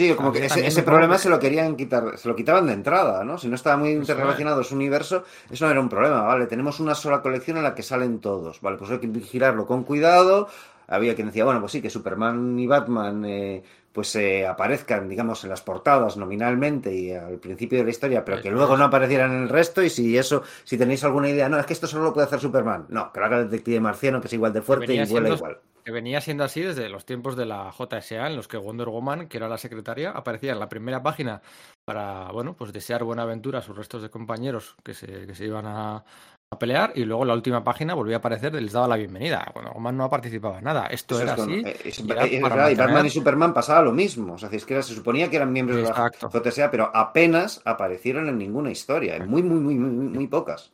Sí, 0.00 0.14
como 0.14 0.32
que 0.32 0.46
ese, 0.46 0.82
problema 0.82 1.16
que- 1.16 1.22
se 1.22 1.28
lo 1.28 1.38
querían 1.38 1.76
quitar, 1.76 2.16
se 2.16 2.26
lo 2.26 2.34
quitaban 2.34 2.66
de 2.66 2.72
entrada, 2.72 3.22
¿no? 3.22 3.36
Si 3.36 3.48
no 3.48 3.54
estaba 3.54 3.76
muy 3.76 3.90
interrelacionado 3.90 4.64
su 4.64 4.74
universo, 4.74 5.24
eso 5.50 5.66
no 5.66 5.70
era 5.70 5.80
un 5.80 5.90
problema, 5.90 6.22
¿vale? 6.22 6.46
Tenemos 6.46 6.80
una 6.80 6.94
sola 6.94 7.20
colección 7.20 7.58
en 7.58 7.64
la 7.64 7.74
que 7.74 7.82
salen 7.82 8.18
todos, 8.20 8.60
¿vale? 8.62 8.78
Pues 8.78 8.90
hay 8.90 8.98
que 8.98 9.06
vigilarlo 9.08 9.66
con 9.66 9.84
cuidado. 9.84 10.48
Había 10.88 11.14
quien 11.14 11.26
decía, 11.28 11.44
bueno, 11.44 11.60
pues 11.60 11.72
sí, 11.72 11.82
que 11.82 11.90
Superman 11.90 12.58
y 12.58 12.66
Batman 12.66 13.24
eh, 13.26 13.62
pues 13.92 14.14
eh, 14.14 14.46
aparezcan, 14.46 15.08
digamos, 15.08 15.42
en 15.42 15.50
las 15.50 15.62
portadas 15.62 16.16
nominalmente 16.16 16.94
y 16.94 17.12
al 17.12 17.38
principio 17.38 17.78
de 17.78 17.84
la 17.84 17.90
historia, 17.90 18.24
pero 18.24 18.40
que 18.40 18.50
luego 18.50 18.76
no 18.76 18.84
aparecieran 18.84 19.32
en 19.32 19.42
el 19.42 19.48
resto. 19.48 19.82
Y 19.82 19.90
si 19.90 20.16
eso, 20.16 20.42
si 20.64 20.78
tenéis 20.78 21.02
alguna 21.02 21.28
idea, 21.28 21.48
no, 21.48 21.58
es 21.58 21.66
que 21.66 21.72
esto 21.72 21.86
solo 21.86 22.04
lo 22.04 22.12
puede 22.12 22.26
hacer 22.26 22.38
Superman. 22.38 22.86
No, 22.88 23.12
que 23.12 23.18
lo 23.18 23.26
haga 23.26 23.38
el 23.38 23.50
detective 23.50 23.80
marciano, 23.80 24.20
que 24.20 24.28
es 24.28 24.32
igual 24.32 24.52
de 24.52 24.62
fuerte 24.62 24.94
y 24.94 25.04
vuela 25.06 25.30
igual. 25.30 25.58
que 25.84 25.90
venía 25.90 26.20
siendo 26.20 26.44
así 26.44 26.60
desde 26.60 26.88
los 26.88 27.04
tiempos 27.04 27.36
de 27.36 27.46
la 27.46 27.72
JSA, 27.72 28.28
en 28.28 28.36
los 28.36 28.46
que 28.46 28.56
Wonder 28.56 28.88
Woman, 28.88 29.26
que 29.26 29.38
era 29.38 29.48
la 29.48 29.58
secretaria, 29.58 30.10
aparecía 30.10 30.52
en 30.52 30.60
la 30.60 30.68
primera 30.68 31.02
página 31.02 31.42
para, 31.84 32.30
bueno, 32.30 32.54
pues 32.54 32.72
desear 32.72 33.02
buena 33.02 33.22
aventura 33.22 33.58
a 33.58 33.62
sus 33.62 33.76
restos 33.76 34.02
de 34.02 34.10
compañeros 34.10 34.76
que 34.84 34.94
se, 34.94 35.26
que 35.26 35.34
se 35.34 35.46
iban 35.46 35.66
a, 35.66 36.04
a 36.52 36.58
pelear, 36.58 36.92
y 36.96 37.04
luego 37.04 37.24
la 37.24 37.34
última 37.34 37.62
página 37.62 37.94
volvía 37.94 38.16
a 38.16 38.18
aparecer 38.18 38.52
y 38.56 38.60
les 38.60 38.72
daba 38.72 38.88
la 38.88 38.96
bienvenida. 38.96 39.46
Wonder 39.54 39.72
Woman 39.72 39.96
no 39.96 40.10
participaba 40.10 40.58
en 40.58 40.64
nada. 40.64 40.86
Esto 40.86 41.14
Eso 41.14 41.22
era 41.22 41.34
es 41.34 41.40
así. 41.40 41.62
es- 41.84 42.00
y 42.00 42.10
era 42.10 42.74
Batman 42.86 43.06
y 43.06 43.10
Superman 43.10 43.54
pasaba 43.54 43.82
lo 43.82 43.92
mismo. 43.92 44.34
O 44.34 44.38
sea, 44.38 44.48
es 44.50 44.66
que 44.66 44.74
era- 44.74 44.82
se 44.82 44.94
suponía 44.94 45.30
que 45.30 45.36
eran 45.36 45.52
miembros 45.52 45.78
Exacto. 45.78 46.28
de 46.28 46.34
la 46.40 46.44
JSA, 46.44 46.70
pero 46.72 46.90
apenas 46.92 47.62
aparecieron 47.64 48.28
en 48.28 48.38
ninguna 48.38 48.72
historia. 48.72 49.14
En 49.14 49.28
muy, 49.30 49.44
muy, 49.44 49.60
muy, 49.60 49.74
muy, 49.76 50.08
muy 50.08 50.26
pocas. 50.26 50.72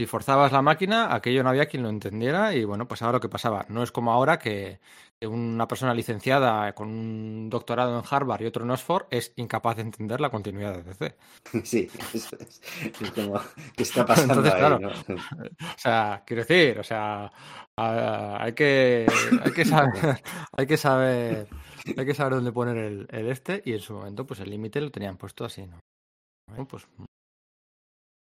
Si 0.00 0.06
forzabas 0.06 0.52
la 0.52 0.62
máquina, 0.62 1.12
aquello 1.12 1.42
no 1.42 1.48
había 1.50 1.66
quien 1.66 1.82
lo 1.82 1.88
entendiera 1.88 2.54
y 2.54 2.64
bueno, 2.64 2.86
pasaba 2.86 3.10
lo 3.10 3.20
que 3.20 3.28
pasaba. 3.28 3.66
No 3.68 3.82
es 3.82 3.90
como 3.90 4.12
ahora 4.12 4.38
que 4.38 4.78
una 5.26 5.66
persona 5.68 5.94
licenciada 5.94 6.74
con 6.74 6.88
un 6.88 7.50
doctorado 7.50 7.98
en 7.98 8.04
Harvard 8.08 8.42
y 8.42 8.46
otro 8.46 8.64
en 8.64 8.70
Oxford 8.70 9.06
es 9.10 9.32
incapaz 9.36 9.76
de 9.76 9.82
entender 9.82 10.20
la 10.20 10.30
continuidad 10.30 10.74
de 10.76 10.82
DC. 10.82 11.16
Sí, 11.64 11.88
es, 12.14 12.32
es- 12.32 12.60
es 13.00 13.10
como, 13.12 13.40
¿qué 13.76 13.82
está 13.82 14.04
pasando 14.06 14.34
Entonces, 14.34 14.52
ahí? 14.54 14.58
claro. 14.60 14.78
no? 14.80 14.90
O 15.74 15.78
sea, 15.78 16.22
quiero 16.26 16.44
decir, 16.44 16.78
o 16.78 16.84
sea, 16.84 17.32
hay 17.76 18.52
que, 18.54 19.06
hay 19.44 19.52
que 19.52 19.64
saber, 19.64 20.22
hay 20.56 20.66
que 20.66 20.76
saber, 20.76 21.48
hay 21.96 22.06
que 22.06 22.14
saber 22.14 22.34
dónde 22.34 22.52
poner 22.52 22.76
el, 22.76 23.06
el 23.10 23.28
este 23.30 23.62
y 23.64 23.72
en 23.72 23.80
su 23.80 23.94
momento, 23.94 24.26
pues 24.26 24.40
el 24.40 24.50
límite 24.50 24.80
lo 24.80 24.90
tenían 24.90 25.16
puesto 25.16 25.44
así, 25.44 25.66
¿no? 25.66 25.78
Bueno, 26.48 26.66
pues 26.68 26.86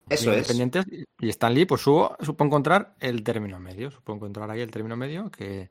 Eso 0.09 0.31
es. 0.33 0.49
y 1.21 1.29
Stan 1.29 1.53
Lee, 1.53 1.65
pues 1.65 1.81
supo, 1.81 2.15
supo 2.21 2.43
encontrar 2.43 2.95
el 2.99 3.23
término 3.23 3.59
medio, 3.59 3.89
supo 3.91 4.13
encontrar 4.13 4.49
ahí 4.51 4.61
el 4.61 4.71
término 4.71 4.95
medio 4.95 5.29
que, 5.31 5.69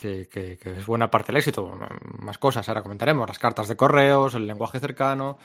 que, 0.00 0.28
que- 0.28 0.56
que 0.58 0.72
es 0.78 0.86
buena 0.86 1.10
parte 1.10 1.28
del 1.32 1.38
éxito. 1.38 1.78
Más 2.18 2.38
cosas, 2.38 2.68
ahora 2.68 2.82
comentaremos, 2.82 3.28
las 3.28 3.38
cartas 3.38 3.68
de 3.68 3.76
correos, 3.76 4.34
el 4.34 4.46
lenguaje 4.46 4.80
cercano, 4.80 5.38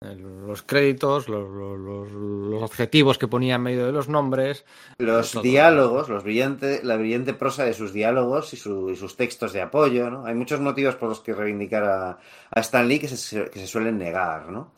el- 0.00 0.46
los 0.46 0.62
créditos, 0.62 1.28
los, 1.28 1.48
los, 1.48 2.62
objetivos 2.62 3.18
que 3.18 3.28
ponía 3.28 3.54
en 3.56 3.62
medio 3.62 3.86
de 3.86 3.92
los 3.92 4.08
nombres. 4.08 4.64
Los 4.98 5.32
todo. 5.32 5.42
diálogos, 5.42 6.08
los 6.08 6.22
brillante, 6.24 6.80
la 6.82 6.96
brillante 6.96 7.34
prosa 7.34 7.64
de 7.64 7.72
sus 7.74 7.92
diálogos 7.92 8.52
y, 8.52 8.56
su- 8.56 8.90
y 8.90 8.96
sus 8.96 9.16
textos 9.16 9.52
de 9.52 9.62
apoyo, 9.62 10.10
¿no? 10.10 10.26
Hay 10.26 10.34
muchos 10.34 10.60
motivos 10.60 10.96
por 10.96 11.08
los 11.08 11.20
que 11.20 11.32
reivindicar 11.34 11.84
a, 11.84 12.18
a 12.50 12.60
Stan 12.60 12.86
Lee 12.86 12.98
que 12.98 13.08
se, 13.08 13.48
que 13.50 13.58
se 13.58 13.66
suelen 13.66 13.98
negar, 13.98 14.48
¿no? 14.50 14.72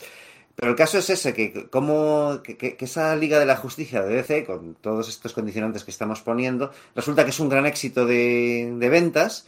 Pero 0.56 0.70
el 0.70 0.76
caso 0.76 0.98
es 0.98 1.10
ese, 1.10 1.34
que, 1.34 1.68
como, 1.68 2.40
que, 2.44 2.56
que- 2.56 2.76
que 2.76 2.84
esa 2.84 3.14
Liga 3.16 3.38
de 3.40 3.46
la 3.46 3.56
Justicia 3.56 4.02
de 4.02 4.14
DC, 4.14 4.44
con 4.44 4.74
todos 4.76 5.08
estos 5.08 5.32
condicionantes 5.32 5.84
que 5.84 5.90
estamos 5.90 6.20
poniendo, 6.22 6.70
resulta 6.94 7.24
que 7.24 7.30
es 7.30 7.40
un 7.40 7.48
gran 7.48 7.66
éxito 7.66 8.06
de, 8.06 8.72
de 8.78 8.88
ventas 8.88 9.46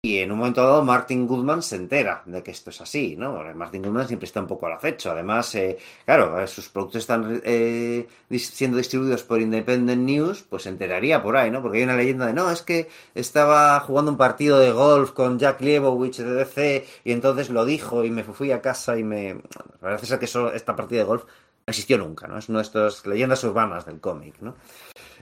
y 0.00 0.18
en 0.18 0.30
un 0.30 0.38
momento 0.38 0.62
dado 0.62 0.84
Martin 0.84 1.26
Goodman 1.26 1.60
se 1.60 1.74
entera 1.74 2.22
de 2.24 2.40
que 2.40 2.52
esto 2.52 2.70
es 2.70 2.80
así, 2.80 3.16
¿no? 3.16 3.42
Martin 3.54 3.82
Goodman 3.82 4.06
siempre 4.06 4.26
está 4.26 4.40
un 4.40 4.46
poco 4.46 4.66
al 4.66 4.74
acecho. 4.74 5.10
Además, 5.10 5.52
eh, 5.56 5.76
claro, 6.04 6.38
eh, 6.40 6.46
sus 6.46 6.68
productos 6.68 7.00
están 7.00 7.40
eh, 7.44 8.06
siendo 8.38 8.76
distribuidos 8.76 9.24
por 9.24 9.40
Independent 9.40 10.00
News, 10.02 10.44
pues 10.48 10.62
se 10.62 10.68
enteraría 10.68 11.20
por 11.20 11.36
ahí, 11.36 11.50
¿no? 11.50 11.62
Porque 11.62 11.78
hay 11.78 11.84
una 11.84 11.96
leyenda 11.96 12.26
de, 12.26 12.32
no, 12.32 12.48
es 12.48 12.62
que 12.62 12.88
estaba 13.16 13.80
jugando 13.80 14.12
un 14.12 14.16
partido 14.16 14.60
de 14.60 14.70
golf 14.70 15.10
con 15.10 15.36
Jack 15.36 15.60
Liebowitz 15.62 16.18
de 16.18 16.32
DC 16.32 16.86
y 17.02 17.10
entonces 17.10 17.50
lo 17.50 17.64
dijo 17.64 18.04
y 18.04 18.10
me 18.10 18.22
fui 18.22 18.52
a 18.52 18.62
casa 18.62 18.96
y 18.96 19.02
me... 19.02 19.40
Parece 19.80 20.06
ser 20.06 20.20
que 20.20 20.26
eso, 20.26 20.52
esta 20.52 20.76
partida 20.76 21.00
de 21.00 21.06
golf 21.06 21.24
no 21.24 21.70
existió 21.70 21.98
nunca, 21.98 22.28
¿no? 22.28 22.38
Es 22.38 22.48
una 22.48 22.58
de 22.60 22.64
estas 22.64 23.04
leyendas 23.04 23.42
urbanas 23.42 23.84
del 23.84 23.98
cómic, 23.98 24.36
¿no? 24.40 24.54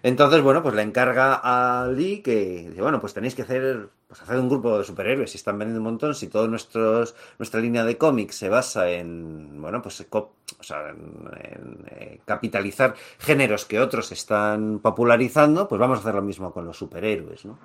Entonces, 0.03 0.43
bueno, 0.43 0.63
pues 0.63 0.75
le 0.75 0.83
encarga 0.83 1.41
a 1.43 1.89
Lee 1.89 2.23
que, 2.23 2.67
dice, 2.69 2.83
bueno, 2.83 3.01
pues 3.01 3.15
tenéis 3.15 3.35
que 3.35 3.43
hacer, 3.43 3.89
pues 4.07 4.23
hacer 4.23 4.39
un 4.39 4.49
grupo 4.49 4.79
de 4.79 4.85
superhéroes. 4.85 5.31
Si 5.31 5.37
están 5.37 5.59
vendiendo 5.59 5.81
un 5.81 5.93
montón, 5.93 6.15
si 6.15 6.29
toda 6.29 6.49
nuestra 6.49 7.61
línea 7.61 7.85
de 7.85 7.99
cómics 7.99 8.37
se 8.37 8.49
basa 8.49 8.91
en, 8.91 9.61
bueno, 9.61 9.83
pues 9.83 10.07
o 10.11 10.63
sea, 10.63 10.91
en, 10.91 11.29
en, 11.35 11.87
eh, 11.91 12.21
capitalizar 12.25 12.95
géneros 13.19 13.65
que 13.65 13.81
otros 13.81 14.13
están 14.13 14.79
popularizando, 14.79 15.67
pues 15.69 15.81
vamos 15.81 15.99
a 15.99 16.01
hacer 16.03 16.15
lo 16.15 16.23
mismo 16.23 16.53
con 16.53 16.67
los 16.67 16.79
superhéroes, 16.79 17.45
¿no? 17.45 17.59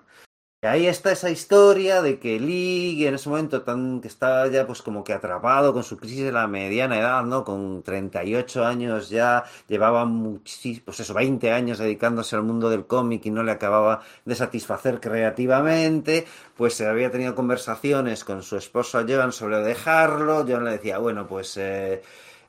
Ahí 0.63 0.85
está 0.85 1.11
esa 1.11 1.31
historia 1.31 2.03
de 2.03 2.19
que 2.19 2.39
Lee, 2.39 3.07
en 3.07 3.15
ese 3.15 3.29
momento 3.29 3.63
tan, 3.63 3.99
que 3.99 4.07
está 4.07 4.45
ya 4.47 4.67
pues 4.67 4.83
como 4.83 5.03
que 5.03 5.11
atrapado 5.11 5.73
con 5.73 5.83
su 5.83 5.97
crisis 5.97 6.23
de 6.23 6.31
la 6.31 6.45
mediana 6.47 6.99
edad, 6.99 7.23
¿no? 7.23 7.43
Con 7.43 7.81
38 7.81 8.63
años 8.63 9.09
ya, 9.09 9.43
llevaba 9.67 10.05
muchísimos, 10.05 10.83
pues 10.85 10.99
eso, 10.99 11.15
20 11.15 11.51
años 11.51 11.79
dedicándose 11.79 12.35
al 12.35 12.43
mundo 12.43 12.69
del 12.69 12.85
cómic 12.85 13.25
y 13.25 13.31
no 13.31 13.41
le 13.41 13.51
acababa 13.53 14.01
de 14.23 14.35
satisfacer 14.35 14.99
creativamente, 14.99 16.27
pues 16.55 16.75
se 16.75 16.85
había 16.85 17.09
tenido 17.09 17.33
conversaciones 17.33 18.23
con 18.23 18.43
su 18.43 18.55
esposo 18.55 19.03
Joan 19.07 19.31
sobre 19.31 19.57
dejarlo, 19.63 20.45
Joan 20.47 20.65
le 20.65 20.71
decía, 20.73 20.99
bueno, 20.99 21.25
pues... 21.25 21.57
eh, 21.57 22.03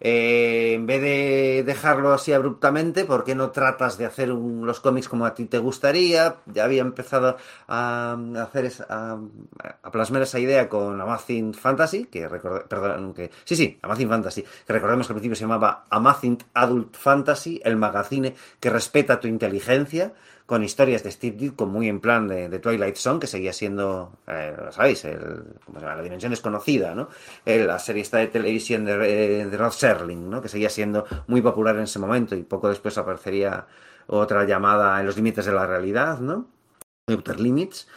eh, 0.05 0.73
en 0.75 0.85
vez 0.87 1.01
de 1.01 1.63
dejarlo 1.65 2.13
así 2.13 2.33
abruptamente, 2.33 3.05
¿por 3.05 3.23
qué 3.23 3.37
no 3.37 3.51
tratas 3.53 3.97
de 3.99 4.05
hacer 4.07 4.29
los 4.31 4.81
cómics 4.81 5.09
como 5.09 5.25
a 5.27 5.35
ti 5.35 5.45
te 5.47 5.59
gustaría? 5.59 6.37
Ya 6.47 6.65
había 6.65 6.83
empezado 6.83 7.37
a, 7.69 8.17
hacer 8.43 8.65
esa- 8.65 8.87
a, 8.89 9.91
plasmar 9.93 10.23
esa 10.23 10.41
idea 10.41 10.69
con 10.69 11.01
Amazing 11.01 11.55
Fantasy, 11.55 12.07
que 12.07 12.29
record- 12.29 12.67
perdón, 12.67 13.15
que 13.15 13.31
sí, 13.45 13.55
sí, 13.55 13.79
Amazing 13.83 14.09
Fantasy, 14.09 14.43
que 14.67 14.73
recordemos 14.73 15.07
que 15.07 15.13
al 15.13 15.17
principio 15.17 15.37
se 15.37 15.43
llamaba 15.45 15.85
Amazing 15.89 16.39
Adult 16.55 16.97
Fantasy, 16.97 17.61
el 17.65 17.77
magazine 17.77 18.35
que 18.59 18.71
respeta 18.71 19.21
tu 19.21 19.29
inteligencia, 19.29 20.15
con 20.47 20.62
historias 20.62 21.03
de 21.03 21.11
Steve 21.11 21.37
Ditko 21.37 21.67
muy 21.67 21.89
en 21.89 22.01
plan 22.01 22.29
de, 22.29 22.59
Twilight 22.59 22.97
Zone, 22.97 23.21
que 23.21 23.27
seguía 23.27 23.53
siendo, 23.53 24.19
eh, 24.27 24.55
sabéis, 24.71 25.07
la 25.81 26.03
dimensión 26.03 26.31
desconocida, 26.31 26.95
¿no? 26.95 27.09
Eh, 27.45 27.65
la 27.65 27.79
serie 27.79 28.03
esta 28.03 28.19
de 28.19 28.29
televisión 28.29 28.85
de, 28.85 28.93
eh, 29.43 29.47
de 29.47 29.57
Rod 29.57 29.73
Serling, 29.73 30.29
¿no? 30.29 30.43
Que 30.43 30.49
seguía 30.49 30.71
siendo 30.71 31.07
muy 31.27 31.41
popular 31.41 31.77
en 31.77 31.83
ese 31.83 31.99
momento 31.99 32.35
y 32.35 32.43
poco 32.43 32.69
después 32.69 32.97
aparecería 32.99 33.67
otra 34.07 34.45
llamada 34.45 35.01
en 35.01 35.07
los 35.07 35.17
límites 35.17 35.47
de 35.47 35.53
la 35.53 35.67
realidad, 35.67 36.19
¿no? 36.19 36.47
Outer 37.09 37.41
Limits. 37.41 37.89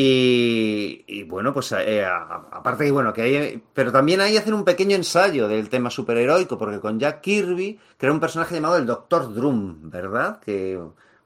Y, 0.00 1.24
bueno, 1.24 1.52
pues 1.52 1.72
eh, 1.72 2.04
aparte 2.04 2.84
que 2.84 2.92
bueno, 2.92 3.12
que 3.12 3.22
hay, 3.22 3.62
pero 3.74 3.90
también 3.90 4.20
ahí 4.20 4.36
hacen 4.36 4.54
un 4.54 4.64
pequeño 4.64 4.94
ensayo 4.94 5.48
del 5.48 5.68
tema 5.68 5.90
superheroico, 5.90 6.56
porque 6.56 6.78
con 6.78 7.00
Jack 7.00 7.20
Kirby 7.20 7.80
crea 7.96 8.12
un 8.12 8.20
personaje 8.20 8.54
llamado 8.54 8.76
el 8.76 8.86
Doctor 8.86 9.34
Drum, 9.34 9.90
¿verdad? 9.90 10.38
Que 10.38 10.78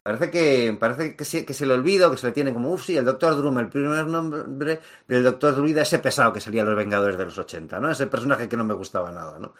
parece 0.02 0.30
que 0.30 0.76
parece 0.78 1.16
que 1.16 1.24
se, 1.24 1.44
que 1.44 1.54
se 1.54 1.66
le 1.66 1.74
olvida, 1.74 2.10
que 2.10 2.16
se 2.16 2.26
le 2.26 2.32
tiene 2.32 2.52
como, 2.52 2.72
uff, 2.72 2.84
sí, 2.86 2.96
el 2.96 3.04
Doctor 3.04 3.36
Drum, 3.36 3.58
el 3.58 3.68
primer 3.68 4.06
nombre 4.06 4.80
del 5.08 5.22
Doctor 5.24 5.54
Druida, 5.56 5.82
ese 5.82 5.98
pesado 6.00 6.32
que 6.32 6.40
salía 6.40 6.64
los 6.64 6.76
Vengadores 6.76 7.16
de 7.18 7.24
los 7.24 7.38
80, 7.38 7.80
¿no? 7.80 7.90
Ese 7.90 8.06
personaje 8.06 8.48
que 8.48 8.56
no 8.56 8.64
me 8.64 8.74
gustaba 8.74 9.10
nada, 9.12 9.38
¿no? 9.38 9.54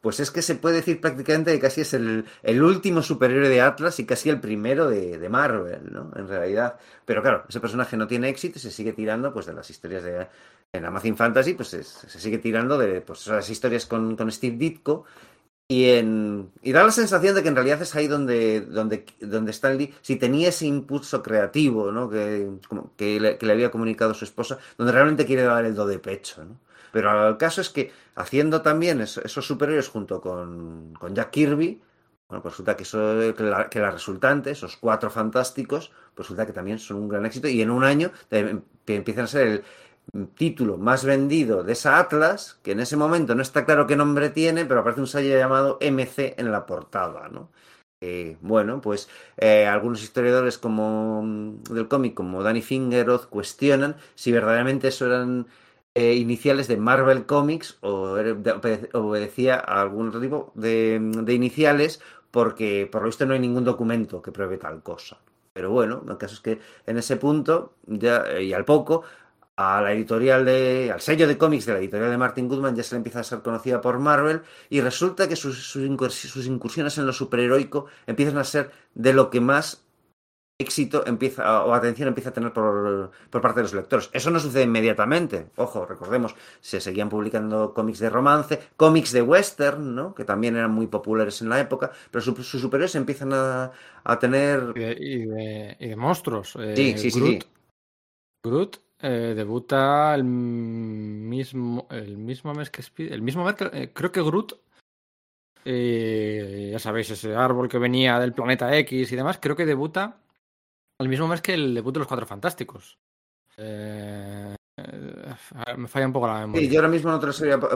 Pues 0.00 0.18
es 0.18 0.32
que 0.32 0.42
se 0.42 0.56
puede 0.56 0.76
decir 0.76 1.00
prácticamente 1.00 1.52
que 1.52 1.60
casi 1.60 1.82
es 1.82 1.94
el, 1.94 2.24
el 2.42 2.62
último 2.62 3.02
superhéroe 3.02 3.48
de 3.48 3.60
Atlas 3.60 4.00
y 4.00 4.06
casi 4.06 4.30
el 4.30 4.40
primero 4.40 4.88
de, 4.90 5.16
de 5.18 5.28
Marvel, 5.28 5.92
¿no? 5.92 6.10
En 6.16 6.26
realidad. 6.26 6.76
Pero 7.04 7.22
claro, 7.22 7.44
ese 7.48 7.60
personaje 7.60 7.96
no 7.96 8.08
tiene 8.08 8.28
éxito 8.28 8.58
y 8.58 8.62
se 8.62 8.72
sigue 8.72 8.92
tirando 8.92 9.32
pues 9.32 9.46
de 9.46 9.52
las 9.54 9.70
historias 9.70 10.02
de 10.02 10.26
en 10.72 10.84
Amazing 10.86 11.16
Fantasy, 11.16 11.54
pues 11.54 11.74
es- 11.74 11.86
se 12.08 12.18
sigue 12.18 12.38
tirando 12.38 12.78
de 12.78 13.00
pues, 13.02 13.20
esas 13.22 13.48
historias 13.50 13.86
con, 13.86 14.16
con 14.16 14.30
Steve 14.32 14.56
Ditko. 14.56 15.04
Y, 15.72 15.90
en, 15.98 16.50
y 16.62 16.72
da 16.72 16.84
la 16.84 16.90
sensación 16.90 17.34
de 17.34 17.42
que 17.42 17.48
en 17.48 17.54
realidad 17.56 17.80
es 17.80 17.94
ahí 17.94 18.06
donde, 18.06 18.60
donde, 18.60 19.06
donde 19.20 19.50
Stan 19.52 19.76
Lee, 19.78 19.94
si 20.02 20.16
tenía 20.16 20.48
ese 20.50 20.66
impulso 20.66 21.22
creativo 21.22 21.90
¿no? 21.92 22.10
que, 22.10 22.46
como 22.68 22.92
que, 22.96 23.18
le, 23.20 23.52
había 23.52 23.70
comunicado 23.70 24.12
su 24.12 24.24
esposa, 24.26 24.58
donde 24.76 24.92
realmente 24.92 25.24
quiere 25.24 25.44
dar 25.44 25.64
el 25.64 25.74
do 25.74 25.86
de 25.86 25.98
pecho. 25.98 26.44
¿no? 26.44 26.58
Pero 26.92 27.28
el 27.28 27.36
caso 27.38 27.60
es 27.62 27.70
que 27.70 27.90
haciendo 28.16 28.60
también 28.60 29.00
es- 29.00 29.16
esos 29.18 29.46
superhéroes 29.46 29.88
junto 29.88 30.20
con, 30.20 30.92
con 31.00 31.14
Jack 31.14 31.30
Kirby, 31.30 31.80
bueno, 32.28 32.42
pues 32.42 32.54
resulta 32.54 32.76
que, 32.76 32.82
eso, 32.84 32.98
que, 33.70 33.78
la, 33.80 33.90
resultante, 33.90 34.50
esos 34.50 34.76
cuatro 34.78 35.10
fantásticos, 35.10 35.90
pues 36.14 36.26
resulta 36.28 36.46
que 36.46 36.52
también 36.52 36.78
son 36.78 36.96
un 36.98 37.08
gran 37.08 37.24
éxito 37.26 37.46
y 37.48 37.60
en 37.62 37.70
un 37.70 37.84
año 37.84 38.10
eh, 38.30 38.58
empiezan 38.86 39.24
a 39.24 39.28
ser 39.28 39.46
el 39.48 39.64
título 40.34 40.76
más 40.78 41.04
vendido 41.04 41.62
de 41.64 41.72
esa 41.72 41.98
Atlas, 41.98 42.58
que 42.62 42.72
en 42.72 42.80
ese 42.80 42.96
momento 42.96 43.34
no 43.34 43.42
está 43.42 43.64
claro 43.64 43.86
qué 43.86 43.96
nombre 43.96 44.30
tiene, 44.30 44.64
pero 44.66 44.80
aparece 44.80 45.00
un 45.00 45.06
sello 45.06 45.36
llamado 45.38 45.78
MC 45.80 46.34
en 46.38 46.52
la 46.52 46.66
portada, 46.66 47.28
¿no? 47.28 47.50
Eh, 48.00 48.36
bueno, 48.40 48.80
pues 48.80 49.08
eh, 49.36 49.66
algunos 49.66 50.02
historiadores 50.02 50.58
como 50.58 51.22
mm, 51.22 51.62
del 51.64 51.88
cómic, 51.88 52.14
como 52.14 52.42
Danny 52.42 52.60
Fingeroth, 52.60 53.26
cuestionan 53.28 53.96
si 54.16 54.32
verdaderamente 54.32 54.88
eso 54.88 55.06
eran 55.06 55.46
eh, 55.94 56.14
iniciales 56.14 56.68
de 56.68 56.76
Marvel 56.78 57.26
Comics 57.26 57.78
o 57.80 58.16
obedecía 58.94 59.56
a 59.56 59.82
algún 59.82 60.08
otro 60.08 60.20
tipo 60.20 60.52
de, 60.56 60.98
de 61.00 61.34
iniciales, 61.34 62.00
porque 62.32 62.88
por 62.90 63.02
lo 63.02 63.06
visto 63.06 63.24
no 63.26 63.34
hay 63.34 63.40
ningún 63.40 63.64
documento 63.64 64.20
que 64.20 64.32
pruebe 64.32 64.58
tal 64.58 64.82
cosa. 64.82 65.18
Pero 65.52 65.70
bueno, 65.70 66.02
el 66.08 66.16
caso 66.18 66.34
es 66.34 66.40
que 66.40 66.58
en 66.86 66.98
ese 66.98 67.16
punto, 67.16 67.74
ya, 67.86 68.40
y 68.40 68.52
al 68.52 68.64
poco, 68.64 69.04
a 69.56 69.80
la 69.82 69.92
editorial 69.92 70.44
de, 70.44 70.90
al 70.92 71.00
sello 71.00 71.28
de 71.28 71.36
cómics 71.38 71.66
de 71.66 71.72
la 71.74 71.78
editorial 71.78 72.10
de 72.10 72.18
Martin 72.18 72.48
Goodman 72.48 72.74
ya 72.74 72.82
se 72.82 72.94
le 72.94 72.98
empieza 72.98 73.20
a 73.20 73.24
ser 73.24 73.42
conocida 73.42 73.80
por 73.80 73.98
Marvel 73.98 74.42
y 74.70 74.80
resulta 74.80 75.28
que 75.28 75.36
sus, 75.36 75.58
sus, 75.70 75.82
incurs- 75.82 76.10
sus 76.28 76.46
incursiones 76.46 76.96
en 76.98 77.06
lo 77.06 77.12
superheroico 77.12 77.86
empiezan 78.06 78.38
a 78.38 78.44
ser 78.44 78.70
de 78.94 79.12
lo 79.12 79.30
que 79.30 79.40
más 79.40 79.84
éxito 80.58 81.04
empieza 81.06 81.64
o 81.64 81.74
atención 81.74 82.06
empieza 82.08 82.30
a 82.30 82.32
tener 82.32 82.52
por, 82.52 83.10
por 83.30 83.40
parte 83.40 83.60
de 83.60 83.64
los 83.64 83.74
lectores. 83.74 84.10
Eso 84.12 84.30
no 84.30 84.38
sucede 84.38 84.62
inmediatamente. 84.62 85.48
Ojo, 85.56 85.86
recordemos, 85.86 86.36
se 86.60 86.80
seguían 86.80 87.08
publicando 87.08 87.74
cómics 87.74 87.98
de 87.98 88.10
romance, 88.10 88.60
cómics 88.76 89.10
de 89.12 89.22
western, 89.22 89.94
¿no? 89.94 90.14
Que 90.14 90.24
también 90.24 90.54
eran 90.56 90.70
muy 90.70 90.86
populares 90.86 91.42
en 91.42 91.48
la 91.48 91.58
época, 91.58 91.90
pero 92.10 92.22
su- 92.22 92.36
sus 92.44 92.60
superhéroes 92.60 92.94
empiezan 92.94 93.32
a, 93.32 93.72
a 94.04 94.18
tener 94.20 94.72
Y 94.76 94.80
de, 94.80 94.96
y 95.00 95.24
de- 95.26 95.76
y 95.80 95.88
de 95.88 95.96
monstruos. 95.96 96.54
Eh, 96.58 96.74
Sí, 96.76 96.94
sí, 96.96 97.10
sí, 97.10 97.20
Groot, 97.20 97.42
sí. 97.42 97.48
Groot, 98.44 98.76
eh, 99.02 99.34
debuta 99.36 100.14
el 100.14 100.24
mismo, 100.24 101.86
el 101.90 102.16
mismo 102.16 102.54
mes 102.54 102.70
que 102.70 102.82
Speed- 102.82 103.12
el 103.12 103.20
mismo 103.22 103.44
mes 103.44 103.54
que, 103.56 103.64
eh, 103.72 103.90
creo 103.92 104.10
que 104.12 104.22
Groot, 104.22 104.52
eh, 105.64 106.70
ya 106.72 106.78
sabéis, 106.78 107.10
ese 107.10 107.34
árbol 107.34 107.68
que 107.68 107.78
venía 107.78 108.18
del 108.18 108.32
planeta 108.32 108.76
X 108.78 109.12
y 109.12 109.16
demás, 109.16 109.38
creo 109.40 109.56
que 109.56 109.66
debuta 109.66 110.18
el 110.98 111.08
mismo 111.08 111.28
mes 111.28 111.40
que 111.40 111.54
el 111.54 111.74
debut 111.74 111.92
de 111.94 111.98
los 112.00 112.08
Cuatro 112.08 112.26
Fantásticos. 112.26 112.98
Eh, 113.56 114.54
me 115.76 115.88
falla 115.88 116.06
un 116.06 116.12
poco 116.12 116.26
la 116.26 116.40
memoria. 116.40 116.66
Sí, 116.68 116.72
yo 116.72 116.80
ahora 116.80 116.88
mismo 116.88 117.10
no 117.10 117.20
te 117.20 117.26
lo 117.26 117.32
sabría 117.32 117.60
po- 117.60 117.68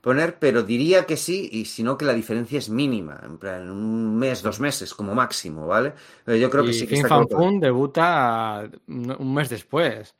poner, 0.00 0.38
pero 0.38 0.62
diría 0.62 1.06
que 1.06 1.16
sí, 1.16 1.48
y 1.52 1.64
si 1.64 1.82
no 1.82 1.96
que 1.96 2.04
la 2.04 2.12
diferencia 2.12 2.58
es 2.58 2.68
mínima, 2.68 3.20
en 3.22 3.38
plan, 3.38 3.70
un 3.70 4.18
mes, 4.18 4.42
dos 4.42 4.60
meses 4.60 4.94
como 4.94 5.14
máximo, 5.14 5.66
¿vale? 5.66 5.94
Yo 6.26 6.50
creo 6.50 6.64
que 6.64 6.72
sí 6.72 6.86
que 6.86 6.94
está 6.96 7.08
Fan. 7.08 7.28
Fun 7.28 7.60
debuta 7.60 8.68
un 8.86 9.34
mes 9.34 9.48
después. 9.48 10.14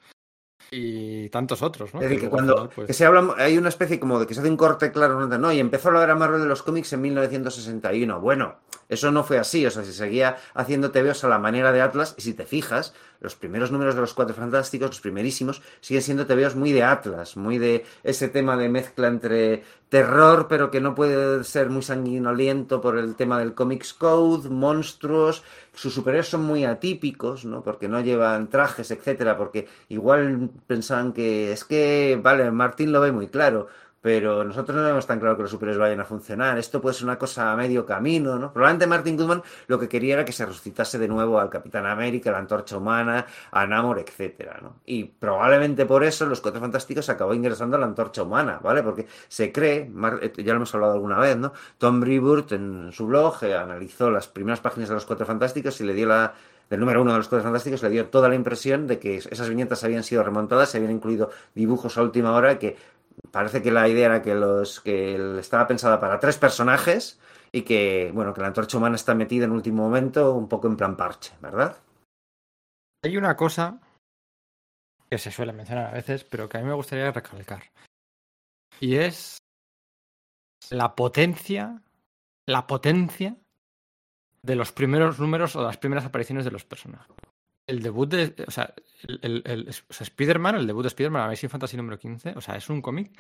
Y 0.71 1.29
tantos 1.31 1.63
otros, 1.63 1.95
¿no? 1.95 2.01
Es 2.01 2.09
decir, 2.09 2.21
que 2.21 2.29
cuando 2.29 2.55
final, 2.55 2.71
pues, 2.75 2.87
que 2.89 2.93
se 2.93 3.07
habla, 3.07 3.35
hay 3.39 3.57
una 3.57 3.71
especie 3.71 3.99
como 3.99 4.21
de 4.21 4.27
que 4.27 4.35
se 4.35 4.41
hace 4.41 4.51
un 4.51 4.57
corte 4.57 4.93
claro, 4.93 5.27
¿no? 5.27 5.53
y 5.53 5.61
empezó 5.61 5.91
la 5.91 6.03
era 6.03 6.15
Marvel 6.15 6.43
de 6.43 6.49
los 6.49 6.63
cómics 6.63 6.93
en 6.93 7.01
1961. 7.01 8.21
Bueno, 8.21 8.57
eso 8.89 9.11
no 9.11 9.25
fue 9.25 9.39
así, 9.39 9.65
o 9.67 9.71
sea, 9.71 9.85
se 9.85 9.93
seguía 9.93 10.37
haciendo 10.55 10.91
TVOs 10.91 11.25
a 11.25 11.29
la 11.29 11.39
manera 11.39 11.73
de 11.73 11.83
Atlas, 11.83 12.15
y 12.19 12.23
si 12.23 12.35
te 12.35 12.47
fijas, 12.47 12.95
los 13.21 13.35
primeros 13.35 13.71
números 13.71 13.95
de 13.95 14.01
los 14.01 14.15
Cuatro 14.15 14.35
Fantásticos, 14.35 14.89
los 14.89 15.01
primerísimos, 15.01 15.63
siguen 15.81 16.03
siendo 16.03 16.27
TVOs 16.27 16.55
muy 16.55 16.73
de 16.73 16.83
Atlas, 16.83 17.37
muy 17.37 17.59
de 17.59 17.85
ese 18.03 18.29
tema 18.29 18.57
de 18.57 18.69
mezcla 18.69 19.09
entre 19.09 19.63
terror, 19.89 20.49
pero 20.49 20.71
que 20.71 20.81
no 20.81 20.95
puede 20.95 21.45
ser 21.45 21.71
muy 21.71 21.83
sanguinoliento 21.83 22.81
por 22.81 22.99
el 22.99 23.15
tema 23.15 23.39
del 23.39 23.55
Comics 23.55 23.93
Code, 23.95 24.49
monstruos, 24.49 25.43
sus 25.79 25.95
superhéroes 25.95 26.27
son 26.27 26.43
muy 26.43 26.65
atípicos, 26.65 27.45
¿no? 27.45 27.63
Porque 27.63 27.87
no 27.87 28.01
llevan 28.01 28.51
trajes, 28.51 28.91
etcétera, 28.91 29.37
porque 29.39 29.69
igual 29.89 30.51
pensaban 30.67 31.13
que 31.13 31.53
es 31.53 31.65
que, 31.65 32.19
vale, 32.21 32.51
Martín 32.51 32.91
lo 32.91 33.01
ve 33.01 33.13
muy 33.13 33.29
claro, 33.29 33.69
pero 34.01 34.45
nosotros 34.45 34.77
no 34.77 34.85
vemos 34.85 35.07
tan 35.07 35.19
claro 35.19 35.37
que 35.37 35.43
los 35.43 35.51
superhéroes 35.51 35.81
vayan 35.81 36.01
a 36.01 36.05
funcionar. 36.05 36.59
Esto 36.59 36.81
puede 36.81 36.95
ser 36.95 37.05
una 37.05 37.19
cosa 37.19 37.53
a 37.53 37.57
medio 37.57 37.85
camino, 37.85 38.39
¿no? 38.39 38.53
Probablemente 38.53 38.87
Martin 38.87 39.17
Goodman 39.17 39.43
lo 39.67 39.79
que 39.79 39.89
quería 39.89 40.15
era 40.15 40.25
que 40.25 40.33
se 40.33 40.47
resucitase 40.47 40.99
de 40.99 41.09
nuevo 41.09 41.41
al 41.41 41.51
Capitán 41.51 41.87
América, 41.87 42.31
la 42.31 42.39
Antorcha 42.39 42.77
Humana, 42.77 43.27
a 43.51 43.67
Namor, 43.67 43.99
etcétera, 43.99 44.59
¿no? 44.63 44.77
Y 44.87 45.05
probablemente 45.05 45.87
por 45.87 46.05
eso 46.05 46.27
los 46.27 46.41
Cuatro 46.41 46.61
Fantásticos 46.61 47.09
acabó 47.09 47.35
ingresando 47.35 47.77
a 47.77 47.81
la 47.81 47.87
Antorcha 47.87 48.23
Humana, 48.23 48.61
¿vale? 48.63 48.83
Porque 48.83 49.07
se 49.29 49.51
cree, 49.53 49.91
eh, 50.23 50.33
ya 50.37 50.53
lo 50.53 50.57
hemos 50.57 50.75
hablado 50.75 50.93
alguna 50.93 51.19
vez, 51.19 51.37
¿no? 51.37 51.53
Tom 51.79 52.01
Brevoort 52.01 52.53
en 52.53 52.93
su 52.93 53.07
blog 53.07 53.43
eh, 53.43 53.57
analizó 53.57 54.11
las 54.11 54.29
primeras 54.29 54.61
páginas 54.61 54.89
de 54.89 54.95
los 54.95 55.07
Cuatro 55.07 55.27
Fantásticos 55.27 55.81
y 55.81 55.85
le 55.85 55.95
dio 55.95 56.07
la 56.07 56.35
del 56.71 56.81
número 56.81 57.01
uno 57.01 57.13
de 57.13 57.19
los 57.19 57.29
Cuatro 57.29 57.45
Fantásticos 57.45 57.83
le 57.83 57.89
dio 57.89 58.07
toda 58.09 58.29
la 58.29 58.35
impresión 58.35 58.87
de 58.87 58.99
que 58.99 59.17
esas 59.17 59.49
viñetas 59.49 59.85
habían 59.85 60.03
sido 60.03 60.23
remontadas, 60.23 60.71
se 60.71 60.77
habían 60.77 60.93
incluido 60.93 61.31
dibujos 61.55 61.97
a 61.97 62.03
última 62.03 62.33
hora 62.33 62.59
que 62.59 62.77
parece 63.31 63.63
que 63.63 63.71
la 63.71 63.89
idea 63.89 64.07
era 64.07 64.23
que 64.23 64.35
los 64.35 64.81
que 64.81 65.39
estaba 65.39 65.67
pensada 65.67 66.01
para 66.01 66.21
tres 66.21 66.39
personajes 66.39 67.21
y 67.53 67.63
que 67.63 68.11
bueno 68.15 68.35
que 68.35 68.41
la 68.41 68.49
antorcha 68.49 68.79
humana 68.79 68.97
está 68.97 69.15
metida 69.15 69.45
en 69.45 69.53
último 69.53 69.83
momento 69.83 70.35
un 70.35 70.49
poco 70.49 70.67
en 70.69 70.77
plan 70.77 70.97
parche, 70.97 71.35
¿verdad? 71.41 71.77
Hay 73.03 73.17
una 73.17 73.37
cosa 73.37 73.81
que 75.09 75.19
se 75.19 75.31
suele 75.31 75.53
mencionar 75.53 75.87
a 75.87 75.93
veces, 75.93 76.25
pero 76.25 76.49
que 76.49 76.59
a 76.59 76.61
mí 76.61 76.67
me 76.67 76.75
gustaría 76.75 77.11
recalcar. 77.11 77.63
Y 78.81 78.97
es 78.97 79.39
la 80.71 80.95
potencia, 80.95 81.83
la 82.47 82.67
potencia 82.67 83.37
de 84.43 84.55
los 84.55 84.73
primeros 84.73 85.19
números 85.19 85.57
o 85.57 85.63
las 85.63 85.79
primeras 85.79 86.05
apariciones 86.05 86.45
de 86.45 86.51
los 86.51 86.65
personajes. 86.65 87.17
El 87.69 87.81
debut 87.83 88.09
de. 88.11 88.35
O 88.47 88.51
sea, 88.51 88.75
el, 89.07 89.21
el, 89.23 89.43
el- 89.47 89.69
o 89.69 89.93
sea, 89.93 90.05
Spider-Man, 90.05 90.57
el 90.57 90.67
debut 90.67 90.83
de 90.83 90.89
Spider-Man, 90.89 91.23
Amazing 91.23 91.51
Fantasy 91.51 91.77
número 91.77 91.99
15, 91.99 92.35
o 92.37 92.41
sea, 92.41 92.57
es 92.57 92.69
un 92.69 92.83
cómic 92.83 93.13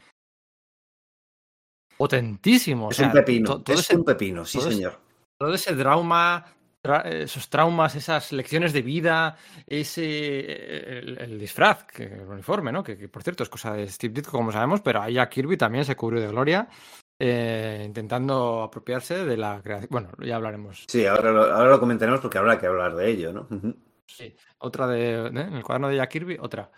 potentísimo. 1.96 2.88
o 2.88 2.90
Es 2.90 2.96
sea, 2.96 3.06
un 3.06 3.12
pepino, 3.12 3.46
to- 3.56 3.62
todo, 3.62 3.74
es 3.74 3.80
ese, 3.82 3.96
un 3.96 4.04
pepino, 4.04 4.44
sí 4.44 4.58
todo 4.58 4.68
ese- 4.68 4.76
señor. 4.76 4.98
todo 5.38 5.54
ese 5.54 5.74
trauma, 5.74 6.44
tra- 6.82 7.04
esos 7.06 7.48
traumas, 7.48 7.94
esas 7.96 8.32
lecciones 8.32 8.72
de 8.72 8.82
vida, 8.82 9.36
ese 9.66 10.98
el, 10.98 11.18
el 11.18 11.38
disfraz, 11.38 11.84
que, 11.84 12.04
el 12.04 12.26
uniforme, 12.26 12.72
¿no? 12.72 12.82
Que, 12.82 12.96
que, 12.96 13.08
por 13.08 13.22
cierto 13.22 13.42
es 13.42 13.48
cosa 13.48 13.72
de 13.74 13.88
Steve 13.88 14.14
Ditko, 14.14 14.30
como 14.32 14.52
sabemos, 14.52 14.80
pero 14.80 15.02
ahí 15.02 15.18
a 15.18 15.28
Kirby 15.28 15.56
también 15.56 15.84
se 15.84 15.96
cubrió 15.96 16.20
de 16.20 16.28
gloria, 16.28 16.68
eh, 17.20 17.82
intentando 17.84 18.62
apropiarse 18.62 19.24
de 19.24 19.36
la 19.36 19.60
creación. 19.60 19.88
Bueno, 19.90 20.10
ya 20.20 20.36
hablaremos. 20.36 20.84
Sí, 20.88 21.04
ahora 21.04 21.32
lo, 21.32 21.42
ahora 21.52 21.70
lo 21.70 21.80
comentaremos 21.80 22.20
porque 22.20 22.38
habrá 22.38 22.58
que 22.60 22.66
hablar 22.68 22.94
de 22.94 23.10
ello, 23.10 23.32
¿no? 23.32 23.48
Sí, 24.10 24.34
otra 24.58 24.86
de, 24.86 25.26
¿eh? 25.26 25.26
en 25.28 25.36
el 25.54 25.62
cuaderno 25.62 25.88
de 25.88 25.96
Jack 25.96 26.10
Kirby, 26.10 26.38
otra. 26.40 26.70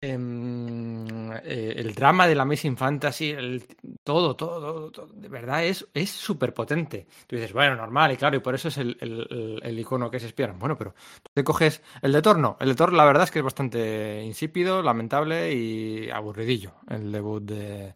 Em, 0.00 1.32
eh, 1.32 1.74
el 1.76 1.92
drama 1.94 2.26
de 2.26 2.34
la 2.34 2.42
Amazing 2.44 2.76
Fantasy, 2.76 3.30
el, 3.30 3.64
todo, 4.04 4.36
todo, 4.36 4.60
todo, 4.60 4.90
todo, 4.92 5.06
de 5.12 5.28
verdad 5.28 5.64
es 5.92 6.10
súper 6.10 6.54
potente. 6.54 7.06
Tú 7.26 7.36
dices, 7.36 7.52
bueno, 7.52 7.74
normal, 7.76 8.12
y 8.12 8.16
claro, 8.16 8.36
y 8.36 8.40
por 8.40 8.54
eso 8.54 8.68
es 8.68 8.78
el, 8.78 8.96
el, 9.00 9.60
el- 9.62 9.78
icono 9.78 10.10
que 10.10 10.20
se 10.20 10.26
Spider-Man. 10.28 10.58
Bueno, 10.60 10.76
pero 10.78 10.94
tú 11.22 11.30
te 11.34 11.44
coges 11.44 11.82
el 12.00 12.12
de 12.12 12.22
Thor, 12.22 12.38
no. 12.38 12.56
El 12.60 12.68
de 12.70 12.74
Thor, 12.76 12.92
la 12.92 13.04
verdad 13.04 13.24
es 13.24 13.30
que 13.32 13.40
es 13.40 13.44
bastante 13.44 14.22
insípido, 14.24 14.82
lamentable 14.82 15.52
y 15.54 16.10
aburridillo. 16.10 16.74
El 16.88 17.10
debut 17.12 17.42
de. 17.42 17.94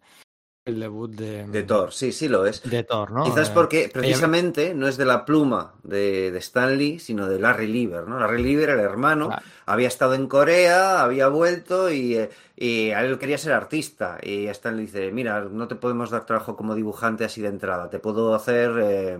El 0.64 0.78
debut 0.78 1.10
de. 1.10 1.44
De 1.48 1.64
Thor, 1.64 1.92
sí, 1.92 2.12
sí 2.12 2.28
lo 2.28 2.46
es. 2.46 2.62
De 2.62 2.84
Thor, 2.84 3.10
¿no? 3.10 3.24
Quizás 3.24 3.48
Eh, 3.48 3.52
porque 3.52 3.90
precisamente 3.92 4.74
no 4.74 4.86
es 4.86 4.96
de 4.96 5.04
la 5.04 5.24
pluma 5.24 5.74
de, 5.82 6.30
de 6.30 6.38
Stan 6.38 6.78
Lee, 6.78 7.00
sino 7.00 7.28
de 7.28 7.40
Larry 7.40 7.66
Lieber, 7.66 8.06
¿no? 8.06 8.20
Larry 8.20 8.42
Lieber, 8.44 8.70
el 8.70 8.78
hermano, 8.78 9.26
Claro. 9.26 9.42
había 9.66 9.88
estado 9.88 10.14
en 10.14 10.28
Corea, 10.28 11.02
había 11.02 11.26
vuelto 11.26 11.90
y, 11.90 12.16
eh, 12.16 12.30
y 12.54 12.90
a 12.90 13.04
él 13.04 13.18
quería 13.18 13.38
ser 13.38 13.54
artista. 13.54 14.18
Y 14.22 14.46
Stan 14.46 14.76
Lee 14.76 14.82
dice, 14.82 15.10
mira, 15.10 15.40
no 15.50 15.66
te 15.66 15.74
podemos 15.74 16.10
dar 16.10 16.26
trabajo 16.26 16.54
como 16.56 16.76
dibujante 16.76 17.24
así 17.24 17.40
de 17.42 17.48
entrada, 17.48 17.90
te 17.90 17.98
puedo 17.98 18.32
hacer 18.32 18.70
eh, 18.80 19.18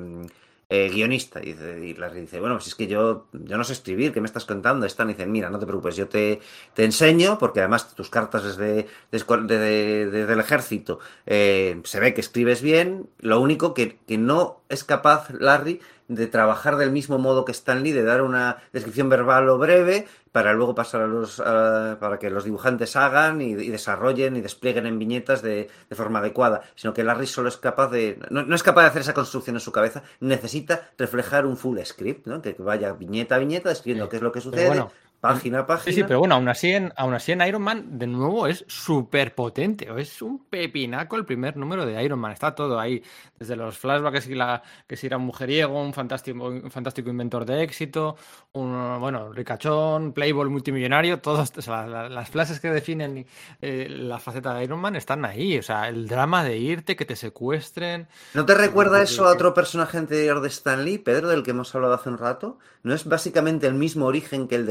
eh, 0.69 0.89
guionista. 0.91 1.41
Y, 1.45 1.51
y 1.51 1.95
Larry 1.95 2.23
dice, 2.23 2.41
bueno, 2.41 2.57
pues 2.57 2.69
es 2.69 2.75
que 2.75 2.87
yo, 2.87 3.27
yo 3.33 3.59
no 3.59 3.65
sé 3.65 3.75
escribir, 3.75 4.13
¿qué 4.13 4.21
me 4.21 4.27
estás 4.27 4.45
contando? 4.47 4.87
Stan 4.87 5.09
dice, 5.09 5.27
mira, 5.27 5.51
no 5.51 5.59
te 5.59 5.67
preocupes, 5.67 5.97
yo 5.97 6.09
te, 6.09 6.41
te 6.75 6.85
enseño, 6.85 7.39
porque 7.39 7.61
además 7.61 7.95
tus 7.95 8.09
cartas 8.11 8.43
desde, 8.45 8.87
desde, 9.11 9.27
desde- 9.47 10.11
desde 10.11 10.33
el 10.33 10.41
ejército 10.41 10.99
eh, 11.27 11.81
se 11.85 12.01
ve 12.01 12.15
que 12.15 12.21
escribes 12.23 12.63
bien, 12.63 13.09
lo 13.19 13.41
único 13.41 13.75
que, 13.75 13.99
que 14.07 14.19
no 14.19 14.62
es 14.73 14.85
capaz 14.85 15.31
Larry 15.31 15.81
de 16.09 16.27
trabajar 16.27 16.77
del 16.77 16.91
mismo 16.91 17.17
modo 17.19 17.45
que 17.45 17.53
Stan 17.53 17.83
Lee, 17.83 17.93
de 17.93 18.03
dar 18.03 18.23
una 18.23 18.59
descripción 18.73 19.09
verbal 19.09 19.49
o 19.49 19.57
breve 19.57 20.07
para 20.31 20.53
luego 20.53 20.75
pasar 20.75 21.03
a 21.03 21.07
los 21.07 21.41
a- 21.41 21.97
para 22.01 22.19
que 22.19 22.29
los 22.31 22.45
dibujantes 22.45 22.97
hagan 22.97 23.41
y, 23.41 23.53
y 23.53 23.69
desarrollen 23.69 24.37
y 24.37 24.41
desplieguen 24.41 24.87
en 24.87 24.99
viñetas 24.99 25.41
de, 25.43 25.71
de 25.89 25.97
forma 25.97 26.19
adecuada, 26.19 26.63
sino 26.75 26.93
que 26.93 27.05
Larry 27.05 27.27
solo 27.27 27.49
es 27.49 27.57
capaz 27.57 27.89
de 27.91 28.19
no, 28.31 28.43
no 28.43 28.55
es 28.55 28.63
capaz 28.63 28.83
de 28.83 28.89
hacer 28.89 29.03
esa 29.03 29.15
construcción 29.15 29.57
en 29.57 29.61
su 29.61 29.73
cabeza, 29.73 30.03
necesita 30.21 30.89
reflejar 30.99 31.47
un 31.47 31.57
full 31.57 31.79
script, 31.85 32.27
¿no? 32.27 32.43
que 32.43 32.55
vaya 32.59 32.93
viñeta 32.93 33.37
a 33.37 33.39
viñeta 33.39 33.69
describiendo 33.71 34.07
Sí, 34.07 34.11
qué 34.11 34.17
es 34.17 34.23
lo 34.23 34.33
que 34.33 34.41
sucede, 34.41 34.67
bueno, 34.67 34.91
página 35.23 35.61
a 35.61 35.67
página. 35.67 35.85
Sí, 35.95 36.01
sí, 36.01 36.05
pero 36.07 36.19
bueno, 36.19 36.35
aún 36.35 36.49
así 36.49 36.71
en, 36.73 36.93
aún 36.97 37.15
así 37.15 37.33
en 37.33 37.41
Iron 37.41 37.63
Man, 37.63 37.99
de 37.99 38.07
nuevo, 38.09 38.47
es 38.49 38.65
súper 38.69 39.35
potente. 39.35 39.89
Es 39.97 40.21
un 40.21 40.45
pepinaco 40.45 41.17
el 41.17 41.25
primer 41.25 41.57
número 41.57 41.87
de 41.87 42.03
Iron 42.03 42.19
Man. 42.19 42.33
Está 42.33 42.55
todo 42.55 42.79
ahí. 42.79 43.03
Desde 43.39 43.57
los 43.57 43.79
flashbacks 43.79 44.27
y 44.29 44.35
la, 44.35 44.63
que 44.87 44.97
si 44.97 45.07
era 45.07 45.17
un 45.17 45.25
mujeriego, 45.25 45.81
un 45.81 45.95
fantástico, 45.95 46.45
un 46.49 46.71
fantástico 46.71 47.09
inventor 47.09 47.45
de 47.47 47.63
éxito, 47.63 48.17
un 48.53 48.99
bueno, 49.01 49.33
ricachón, 49.33 50.13
playboy 50.13 50.49
multimillonario, 50.51 51.21
todos, 51.21 51.53
o 51.57 51.63
sea, 51.63 51.87
la- 51.87 52.09
las 52.09 52.29
frases 52.29 52.59
que 52.61 52.71
definen 52.71 53.25
eh, 53.61 53.87
la 53.89 54.19
faceta 54.19 54.53
de 54.55 54.65
Iron 54.65 54.81
Man 54.81 54.97
están 54.97 55.25
ahí. 55.25 55.57
O 55.57 55.63
sea, 55.63 55.89
el 55.89 56.09
drama 56.09 56.43
de 56.45 56.59
irte, 56.59 56.97
que 56.97 57.05
te 57.05 57.15
secuestren. 57.17 58.09
¿No 58.35 58.45
te 58.45 58.55
recuerda 58.55 58.99
que- 58.99 59.05
eso 59.05 59.25
a 59.27 59.31
que- 59.31 59.37
otro 59.37 59.55
personaje 59.55 59.99
anterior 59.99 60.41
de 60.41 60.49
Stan 60.49 60.85
Lee, 60.85 60.99
Pedro, 60.99 61.29
del 61.29 61.43
que 61.45 61.53
hemos 61.53 61.73
hablado 61.75 61.95
hace 61.95 62.09
un 62.09 62.19
rato? 62.19 62.59
¿No 62.83 62.93
es 62.93 63.05
básicamente 63.05 63.69
el 63.69 63.75
mismo 63.75 64.07
origen 64.07 64.49
que 64.49 64.57
el 64.57 64.67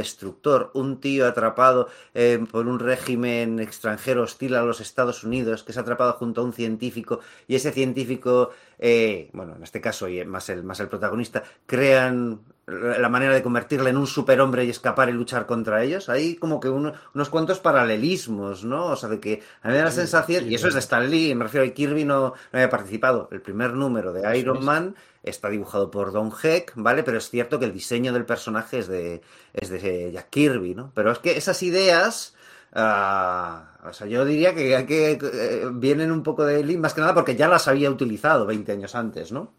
Un 0.74 1.00
tío 1.00 1.28
atrapado 1.28 1.88
eh, 2.14 2.44
por 2.52 2.68
un 2.68 2.80
régimen 2.80 3.60
extranjero 3.60 4.24
hostil 4.24 4.56
a 4.56 4.64
los 4.64 4.82
Estados 4.82 5.24
Unidos, 5.24 5.64
que 5.64 5.72
es 5.72 5.78
atrapado 5.78 6.14
junto 6.14 6.42
a 6.42 6.44
un 6.44 6.54
científico, 6.54 7.20
y 7.48 7.56
ese 7.56 7.72
científico, 7.72 8.52
eh, 8.80 9.30
bueno, 9.34 9.56
en 9.56 9.64
este 9.64 9.82
caso, 9.82 10.08
y 10.08 10.26
más 10.26 10.50
el, 10.50 10.64
más 10.64 10.80
el 10.80 10.90
protagonista, 10.90 11.44
crean 11.68 12.42
la 12.72 13.10
manera 13.10 13.34
de 13.34 13.44
convertirle 13.44 13.90
en 13.90 13.98
un 13.98 14.08
superhombre 14.08 14.64
y 14.66 14.70
escapar 14.70 15.10
y 15.10 15.14
luchar 15.14 15.46
contra 15.46 15.84
ellos. 15.84 16.10
Hay 16.10 16.36
como 16.36 16.60
que 16.60 16.70
uno- 16.70 16.94
unos 17.14 17.30
cuantos 17.30 17.60
paralelismos, 17.60 18.64
¿no? 18.64 18.86
O 18.88 18.96
sea, 18.96 19.10
de 19.10 19.20
que 19.20 19.42
a 19.62 19.68
mí 19.68 19.74
me 19.74 19.78
da 19.80 19.86
la 19.86 19.92
sensación, 19.92 20.50
y 20.50 20.56
eso 20.56 20.68
es 20.68 20.74
de 20.74 20.80
Stan 20.80 21.10
Lee, 21.10 21.36
me 21.36 21.44
refiero 21.44 21.66
a 21.66 21.70
Kirby 21.70 22.06
no, 22.06 22.20
no 22.22 22.34
había 22.54 22.70
participado. 22.70 23.28
El 23.32 23.42
primer 23.42 23.74
número 23.74 24.14
de 24.14 24.38
Iron. 24.38 24.64
Man 24.64 24.96
está 25.24 25.50
dibujado 25.50 25.92
por 25.92 26.12
Don 26.12 26.32
Heck, 26.44 26.74
¿vale? 26.76 27.04
Pero 27.04 27.18
es 27.20 27.30
cierto 27.30 27.60
que 27.60 27.66
el 27.66 27.74
diseño 27.74 28.12
del 28.14 28.26
personaje 28.26 28.80
es 28.80 28.88
de, 28.88 29.22
es 29.54 29.70
de 29.70 30.12
Jack 30.12 30.30
Kirby, 30.30 30.74
¿no? 30.76 30.92
Pero 30.96 31.12
es 31.12 31.20
que 31.20 31.38
esas 31.38 31.62
ideas... 31.64 32.34
ah, 32.74 33.68
o 33.84 33.94
sea, 33.94 34.08
yo 34.08 34.26
diría 34.26 34.54
que, 34.56 34.86
que 34.88 35.20
eh, 35.22 35.68
vienen 35.74 36.12
un 36.12 36.24
poco 36.24 36.46
de 36.46 36.64
Lee, 36.64 36.78
más 36.78 36.94
que 36.94 37.02
nada 37.02 37.14
porque 37.14 37.36
ya 37.36 37.48
las 37.48 37.68
había 37.68 37.90
utilizado 37.90 38.46
20 38.46 38.72
años 38.72 38.96
antes, 38.96 39.32
¿no? 39.32 39.54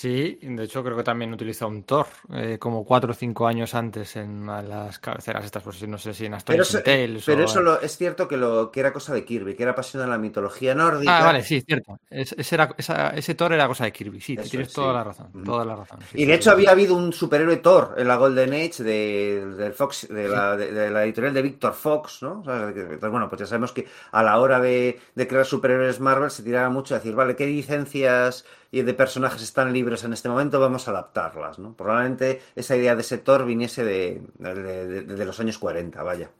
Sí, 0.00 0.38
de 0.42 0.62
hecho 0.64 0.84
creo 0.84 0.96
que 0.96 1.02
también 1.02 1.32
utilizó 1.32 1.66
un 1.66 1.82
Thor 1.82 2.06
eh, 2.32 2.56
como 2.58 2.84
cuatro 2.84 3.10
o 3.10 3.14
cinco 3.14 3.46
años 3.48 3.74
antes 3.74 4.14
en 4.16 4.46
las 4.46 4.98
cabeceras 5.00 5.44
estas, 5.44 5.62
pues 5.64 5.82
no 5.88 5.98
sé 5.98 6.14
si 6.14 6.26
en 6.26 6.34
Pero 6.46 6.62
Astonishing 6.62 6.62
eso, 6.62 6.82
Tales 6.84 7.24
pero 7.26 7.40
o 7.40 7.44
eso 7.44 7.60
lo- 7.62 7.80
es 7.80 7.96
cierto 7.96 8.28
que, 8.28 8.36
lo, 8.36 8.70
que 8.70 8.80
era 8.80 8.92
cosa 8.92 9.12
de 9.14 9.24
Kirby, 9.24 9.54
que 9.56 9.62
era 9.64 9.72
apasionado 9.72 10.06
en 10.06 10.10
la 10.12 10.18
mitología 10.18 10.74
nórdica. 10.74 11.18
Ah, 11.18 11.24
vale, 11.24 11.42
sí, 11.42 11.60
cierto. 11.62 11.98
Es- 12.10 12.32
ese, 12.38 12.54
era, 12.54 12.74
esa- 12.78 13.10
ese 13.10 13.34
Thor 13.34 13.52
era 13.52 13.66
cosa 13.66 13.84
de 13.84 13.92
Kirby, 13.92 14.20
sí, 14.20 14.34
Eso 14.34 14.50
tienes 14.50 14.68
es, 14.68 14.74
toda 14.74 14.92
la 14.92 15.04
razón, 15.04 15.32
toda 15.44 15.64
la 15.64 15.76
razón. 15.76 16.00
sí, 16.10 16.18
Y 16.18 16.26
de 16.26 16.34
hecho 16.34 16.50
sí. 16.50 16.56
había 16.56 16.70
habido 16.70 16.94
un 16.94 17.12
superhéroe 17.12 17.56
Thor 17.58 17.94
en 17.96 18.08
la 18.08 18.16
Golden 18.16 18.52
Age 18.52 18.82
de, 18.82 19.72
Fox, 19.74 20.08
de 20.08 20.28
la, 20.28 20.56
de, 20.56 20.72
de 20.72 20.90
la 20.90 21.04
editorial 21.04 21.34
de 21.34 21.42
Victor 21.42 21.72
Fox, 21.74 22.22
¿no? 22.22 22.40
O 22.40 22.44
sea, 22.44 22.72
que- 22.72 22.80
entonces, 22.80 23.10
bueno, 23.10 23.28
pues 23.28 23.40
ya 23.40 23.46
sabemos 23.46 23.72
que 23.72 23.86
a 24.12 24.22
la 24.22 24.38
hora 24.38 24.60
de, 24.60 25.00
de 25.14 25.28
crear 25.28 25.44
superhéroes 25.46 26.00
Marvel 26.00 26.30
se 26.30 26.42
tiraba 26.42 26.68
mucho 26.68 26.94
a 26.94 26.98
decir, 26.98 27.14
vale, 27.14 27.36
¿qué 27.36 27.46
licencias 27.46 28.44
y 28.70 28.82
de 28.82 28.94
personajes 28.94 29.42
están 29.42 29.72
libres 29.72 30.04
en 30.04 30.12
este 30.12 30.28
momento? 30.28 30.60
Vamos 30.60 30.86
a 30.86 30.90
adaptarlas, 30.90 31.58
¿no? 31.58 31.74
Probablemente 31.74 32.42
esa 32.54 32.76
idea 32.76 32.94
de 32.94 33.00
ese 33.02 33.18
Thor 33.18 33.44
viniese 33.46 33.84
de, 33.84 34.22
de- 34.38 35.24
los 35.24 35.40
años 35.40 35.58
40, 35.58 36.02
vaya. 36.02 36.30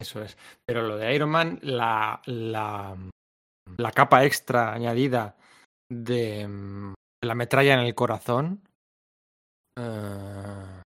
Eso 0.00 0.22
es. 0.22 0.36
Pero 0.66 0.82
lo 0.82 0.96
de 0.96 1.14
Iron 1.14 1.30
Man, 1.30 1.58
la, 1.62 2.20
la, 2.26 2.96
la 3.76 3.92
capa 3.92 4.24
extra 4.24 4.72
añadida 4.72 5.36
de, 5.90 6.94
la 7.22 7.34
metralla 7.34 7.74
en 7.74 7.80
el 7.80 7.94
corazón, 7.94 8.62
eh, 9.78 10.82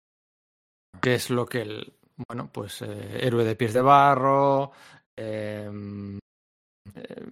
que 1.02 1.16
es 1.16 1.30
lo 1.30 1.46
que 1.46 1.62
el, 1.62 1.94
bueno, 2.28 2.50
pues 2.52 2.82
eh, 2.82 3.20
héroe 3.26 3.44
de 3.44 3.56
pies 3.56 3.74
de 3.74 3.82
barro, 3.82 4.72
eh, 5.18 5.70
eh, 6.96 7.26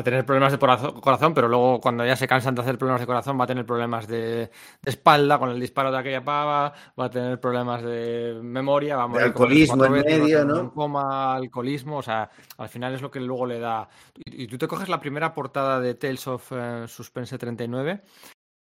a 0.00 0.04
tener 0.04 0.26
problemas 0.26 0.52
de 0.52 0.58
corazón, 0.58 1.34
pero 1.34 1.48
luego 1.48 1.80
cuando 1.80 2.04
ya 2.04 2.16
se 2.16 2.28
cansan 2.28 2.54
de 2.54 2.62
hacer 2.62 2.78
problemas 2.78 3.00
de 3.00 3.06
corazón 3.06 3.38
va 3.38 3.44
a 3.44 3.46
tener 3.46 3.64
problemas 3.64 4.06
de, 4.06 4.50
de 4.82 4.90
espalda 4.90 5.38
con 5.38 5.50
el 5.50 5.60
disparo 5.60 5.90
de 5.90 5.98
aquella 5.98 6.24
pava, 6.24 6.72
va 6.98 7.04
a 7.04 7.10
tener 7.10 7.40
problemas 7.40 7.82
de 7.82 8.38
memoria, 8.42 8.96
va 8.96 9.04
a 9.04 9.06
De 9.06 9.12
morir 9.12 9.26
alcoholismo 9.26 9.84
en 9.84 9.92
veces, 9.92 10.20
medio, 10.20 10.44
¿no? 10.44 10.72
coma, 10.72 11.34
alcoholismo, 11.34 11.98
o 11.98 12.02
sea, 12.02 12.30
al 12.58 12.68
final 12.68 12.94
es 12.94 13.02
lo 13.02 13.10
que 13.10 13.20
luego 13.20 13.46
le 13.46 13.58
da. 13.58 13.88
Y, 14.16 14.44
y 14.44 14.46
tú 14.46 14.58
te 14.58 14.68
coges 14.68 14.88
la 14.88 15.00
primera 15.00 15.32
portada 15.32 15.80
de 15.80 15.94
Tales 15.94 16.26
of 16.26 16.52
eh, 16.52 16.84
Suspense 16.86 17.38
39 17.38 18.02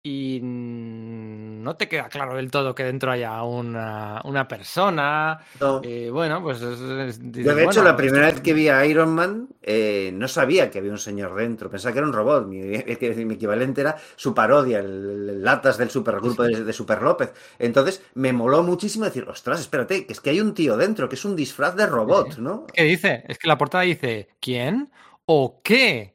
y 0.02 0.40
no 0.42 1.76
te 1.76 1.88
queda 1.88 2.08
claro 2.08 2.36
del 2.36 2.50
todo 2.50 2.74
que 2.74 2.84
dentro 2.84 3.10
haya 3.10 3.42
una, 3.42 4.22
una 4.24 4.46
persona. 4.46 5.40
No. 5.60 5.80
eh, 5.84 6.08
bueno, 6.10 6.40
pues 6.42 6.62
es- 6.62 6.80
es- 6.80 7.20
Yo, 7.20 7.54
de 7.54 7.64
hecho, 7.64 7.82
la 7.82 7.90
esto- 7.90 7.96
primera 7.96 8.26
vez 8.26 8.40
que 8.40 8.54
vi 8.54 8.68
a 8.68 8.86
Iron 8.86 9.14
Man, 9.14 9.48
eh, 9.62 10.10
no 10.14 10.28
sabía 10.28 10.70
que 10.70 10.78
había 10.78 10.92
un 10.92 10.98
señor 10.98 11.34
dentro. 11.34 11.68
Pensaba 11.68 11.92
que 11.92 11.98
era 11.98 12.06
un 12.06 12.12
robot. 12.14 12.46
Mi, 12.46 12.60
mi 13.26 13.34
equivalente 13.34 13.80
era 13.82 13.96
su 14.16 14.32
parodia, 14.34 14.78
el, 14.78 15.28
el 15.30 15.42
latas 15.44 15.76
del 15.78 15.90
supergrupo 15.90 16.44
de, 16.44 16.64
de 16.64 16.72
Super 16.72 17.02
López. 17.02 17.32
Entonces, 17.58 18.02
me 18.14 18.32
moló 18.32 18.62
muchísimo 18.62 19.04
decir, 19.04 19.24
ostras, 19.28 19.60
espérate, 19.60 20.06
que 20.06 20.12
es 20.12 20.20
que 20.20 20.30
hay 20.30 20.40
un 20.40 20.54
tío 20.54 20.76
dentro, 20.76 21.08
que 21.08 21.16
es 21.16 21.24
un 21.24 21.36
disfraz 21.36 21.74
de 21.76 21.86
robot. 21.86 22.38
¿no? 22.38 22.66
¿Qué 22.72 22.84
dice? 22.84 23.24
Es 23.28 23.38
que 23.38 23.48
la 23.48 23.58
portada 23.58 23.82
dice 23.84 24.28
¿quién 24.40 24.90
o 25.26 25.60
qué 25.62 26.14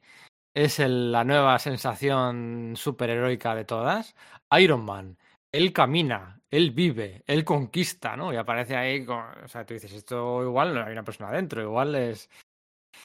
es 0.53 0.79
el- 0.79 1.11
la 1.11 1.23
nueva 1.23 1.57
sensación 1.59 2.73
superheroica 2.75 3.55
de 3.55 3.65
todas? 3.65 4.15
Iron 4.59 4.85
Man. 4.85 5.17
Él 5.51 5.71
camina, 5.71 6.41
él 6.49 6.71
vive, 6.71 7.23
él 7.27 7.43
conquista, 7.43 8.15
¿no? 8.15 8.33
Y 8.33 8.37
aparece 8.37 8.75
ahí, 8.75 9.05
con... 9.05 9.19
o 9.43 9.47
sea, 9.47 9.65
tú 9.65 9.73
dices, 9.73 9.93
esto 9.93 10.43
igual 10.43 10.73
no 10.73 10.83
hay 10.83 10.91
una 10.93 11.03
persona 11.03 11.31
dentro, 11.31 11.61
igual 11.61 11.95
es... 11.95 12.29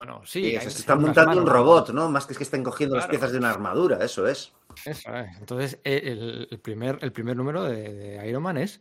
Bueno, 0.01 0.23
sí, 0.25 0.57
hay- 0.57 0.71
se 0.71 0.93
unas 0.93 1.01
montando 1.03 1.43
un 1.43 1.47
robot, 1.47 1.91
¿no? 1.91 2.11
Más 2.11 2.27
que 2.27 2.33
es 2.33 2.39
que 2.39 2.45
estén 2.45 2.63
cogiendo 2.63 2.97
las 2.97 3.07
piezas 3.07 3.33
de 3.33 3.39
una 3.39 3.51
armadura, 3.51 3.99
eso 4.05 4.27
es. 4.29 4.53
Eso 4.85 5.15
es. 5.15 5.37
Entonces, 5.39 5.81
eh, 5.85 6.01
el, 6.05 6.49
el 6.51 6.61
primer, 6.61 6.99
el 7.01 7.13
primer 7.13 7.37
número 7.37 7.65
de, 7.65 7.93
de 7.93 8.29
Iron 8.29 8.43
Man 8.43 8.59
es 8.59 8.81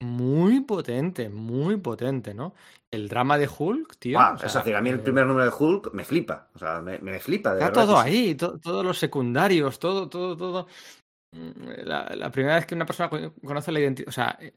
muy 0.00 0.60
potente, 0.60 1.28
muy 1.28 1.76
potente, 1.76 2.34
¿no? 2.34 2.54
El 2.90 3.08
drama 3.08 3.36
de 3.38 3.48
Hulk, 3.48 3.96
tío. 3.98 4.18
O 4.18 4.38
sea, 4.38 4.46
es 4.46 4.54
decir, 4.54 4.74
a 4.76 4.80
mí 4.80 4.90
el 4.90 4.96
eh, 4.96 5.02
primer 5.02 5.26
número 5.26 5.44
de 5.50 5.56
Hulk 5.56 5.92
me 5.92 6.04
flipa. 6.04 6.48
O 6.54 6.58
sea, 6.58 6.80
me, 6.80 6.98
me 7.00 7.18
flipa, 7.20 7.54
de 7.54 7.60
Está 7.60 7.80
verdad. 7.80 7.86
todo 7.94 8.04
que 8.04 8.10
sí. 8.10 8.16
ahí, 8.16 8.34
to- 8.34 8.58
todos 8.58 8.84
los 8.84 8.98
secundarios, 8.98 9.78
todo, 9.78 10.08
todo, 10.08 10.36
todo. 10.36 10.66
Mm, 11.32 11.50
La, 11.84 12.04
la 12.16 12.30
primera 12.30 12.56
vez 12.56 12.66
que 12.66 12.74
una 12.74 12.86
persona 12.86 13.10
co- 13.10 13.34
conoce 13.44 13.72
la 13.72 13.80
identidad, 13.80 14.08
o 14.08 14.12
sea, 14.12 14.38
eh, 14.40 14.54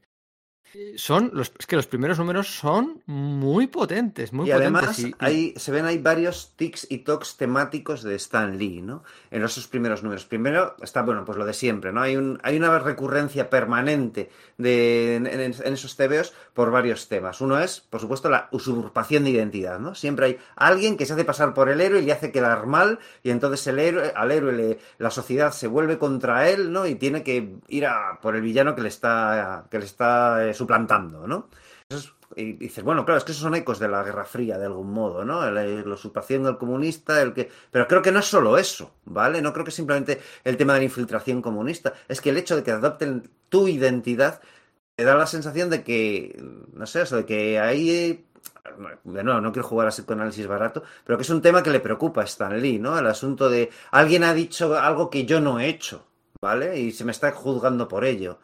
son 0.96 1.30
los, 1.34 1.52
es 1.58 1.66
que 1.66 1.76
los 1.76 1.86
primeros 1.86 2.18
números 2.18 2.48
son 2.54 3.02
muy 3.06 3.66
potentes, 3.66 4.32
muy 4.32 4.48
Y 4.48 4.52
potentes. 4.52 4.78
además 4.82 4.98
y- 4.98 5.14
hay, 5.18 5.54
se 5.56 5.72
ven 5.72 5.84
ahí 5.86 5.98
varios 5.98 6.52
tics 6.56 6.86
y 6.90 6.98
tocs 6.98 7.36
temáticos 7.36 8.02
de 8.02 8.14
Stan 8.16 8.56
Lee, 8.58 8.82
¿no? 8.82 9.02
En 9.30 9.42
esos 9.44 9.66
primeros 9.68 10.02
números. 10.02 10.24
Primero 10.24 10.76
está, 10.82 11.02
bueno, 11.02 11.24
pues 11.24 11.36
lo 11.38 11.44
de 11.44 11.52
siempre, 11.54 11.92
¿no? 11.92 12.00
Hay, 12.02 12.16
un, 12.16 12.38
hay 12.42 12.56
una 12.56 12.78
recurrencia 12.78 13.50
permanente 13.50 14.30
de, 14.58 15.16
en, 15.16 15.26
en- 15.26 15.40
en 15.42 15.72
esos 15.74 15.96
TVOs 15.96 16.32
por 16.54 16.70
varios 16.70 17.08
temas. 17.08 17.40
Uno 17.40 17.58
es, 17.58 17.80
por 17.80 18.00
supuesto, 18.00 18.28
la 18.30 18.48
usurpación 18.52 19.24
de 19.24 19.30
identidad, 19.30 19.78
¿no? 19.78 19.94
Siempre 19.94 20.26
hay 20.26 20.38
alguien 20.56 20.96
que 20.96 21.06
se 21.06 21.12
hace 21.14 21.24
pasar 21.24 21.54
por 21.54 21.68
el 21.68 21.80
héroe 21.80 22.00
y 22.00 22.04
le 22.06 22.12
hace 22.12 22.32
quedar 22.32 22.66
mal, 22.66 22.98
y 23.22 23.30
entonces 23.30 23.66
el 23.66 23.78
héroe, 23.78 24.12
al 24.14 24.30
héroe 24.30 24.52
le- 24.52 24.78
la 24.98 25.10
sociedad 25.10 25.52
se 25.52 25.66
vuelve 25.66 25.98
contra 25.98 26.48
él, 26.48 26.72
¿no? 26.72 26.86
Y 26.86 26.94
tiene 26.94 27.22
que 27.22 27.56
ir 27.68 27.86
a 27.86 28.18
por 28.20 28.36
el 28.36 28.42
villano 28.42 28.74
que 28.74 28.82
le 28.82 28.88
está, 28.88 29.66
que 29.70 29.78
le 29.78 29.84
está 29.84 30.46
eh, 30.46 30.54
suplantando, 30.62 31.26
¿no? 31.26 31.48
Eso 31.88 31.98
es- 31.98 32.12
y 32.34 32.54
dices, 32.54 32.82
bueno, 32.82 33.04
claro, 33.04 33.18
es 33.18 33.24
que 33.24 33.32
esos 33.32 33.42
son 33.42 33.54
ecos 33.54 33.78
de 33.78 33.88
la 33.88 34.02
Guerra 34.02 34.24
Fría 34.24 34.56
de 34.56 34.64
algún 34.64 34.90
modo, 34.90 35.22
¿no? 35.22 35.50
La, 35.50 35.62
la 35.64 35.94
usurpación 35.94 36.44
del 36.44 36.56
comunista, 36.56 37.20
el 37.20 37.34
que. 37.34 37.50
Pero 37.70 37.86
creo 37.86 38.00
que 38.00 38.10
no 38.12 38.20
es 38.20 38.24
solo 38.26 38.56
eso, 38.56 38.94
¿vale? 39.04 39.42
No 39.42 39.52
creo 39.52 39.66
que 39.66 39.70
simplemente 39.70 40.18
el 40.44 40.56
tema 40.56 40.72
de 40.72 40.78
la 40.80 40.84
infiltración 40.86 41.42
comunista. 41.42 41.92
Es 42.08 42.20
que 42.22 42.30
el 42.30 42.38
hecho 42.38 42.56
de 42.56 42.62
que 42.62 42.70
adopten 42.70 43.28
tu 43.50 43.68
identidad 43.68 44.40
te 44.96 45.04
da 45.04 45.14
la 45.16 45.26
sensación 45.26 45.70
de 45.70 45.82
que. 45.84 46.42
No 46.74 46.86
sé, 46.86 47.02
eso, 47.02 47.16
de 47.16 47.26
que 47.26 47.58
ahí. 47.60 48.24
De 49.04 49.22
nuevo, 49.24 49.40
no 49.40 49.52
quiero 49.52 49.66
jugar 49.68 49.88
a 49.88 49.90
psicoanálisis 49.90 50.46
barato, 50.46 50.82
pero 51.04 51.18
que 51.18 51.22
es 51.22 51.30
un 51.30 51.42
tema 51.42 51.62
que 51.62 51.70
le 51.70 51.80
preocupa 51.80 52.22
a 52.22 52.24
Stan 52.24 52.60
Lee, 52.60 52.78
¿no? 52.78 52.98
El 52.98 53.06
asunto 53.06 53.50
de 53.50 53.70
alguien 53.90 54.24
ha 54.24 54.34
dicho 54.34 54.78
algo 54.78 55.10
que 55.10 55.26
yo 55.26 55.40
no 55.40 55.58
he 55.60 55.68
hecho, 55.68 56.06
¿vale? 56.40 56.78
Y 56.80 56.92
se 56.92 57.04
me 57.04 57.12
está 57.12 57.32
juzgando 57.32 57.88
por 57.88 58.04
ello. 58.04 58.38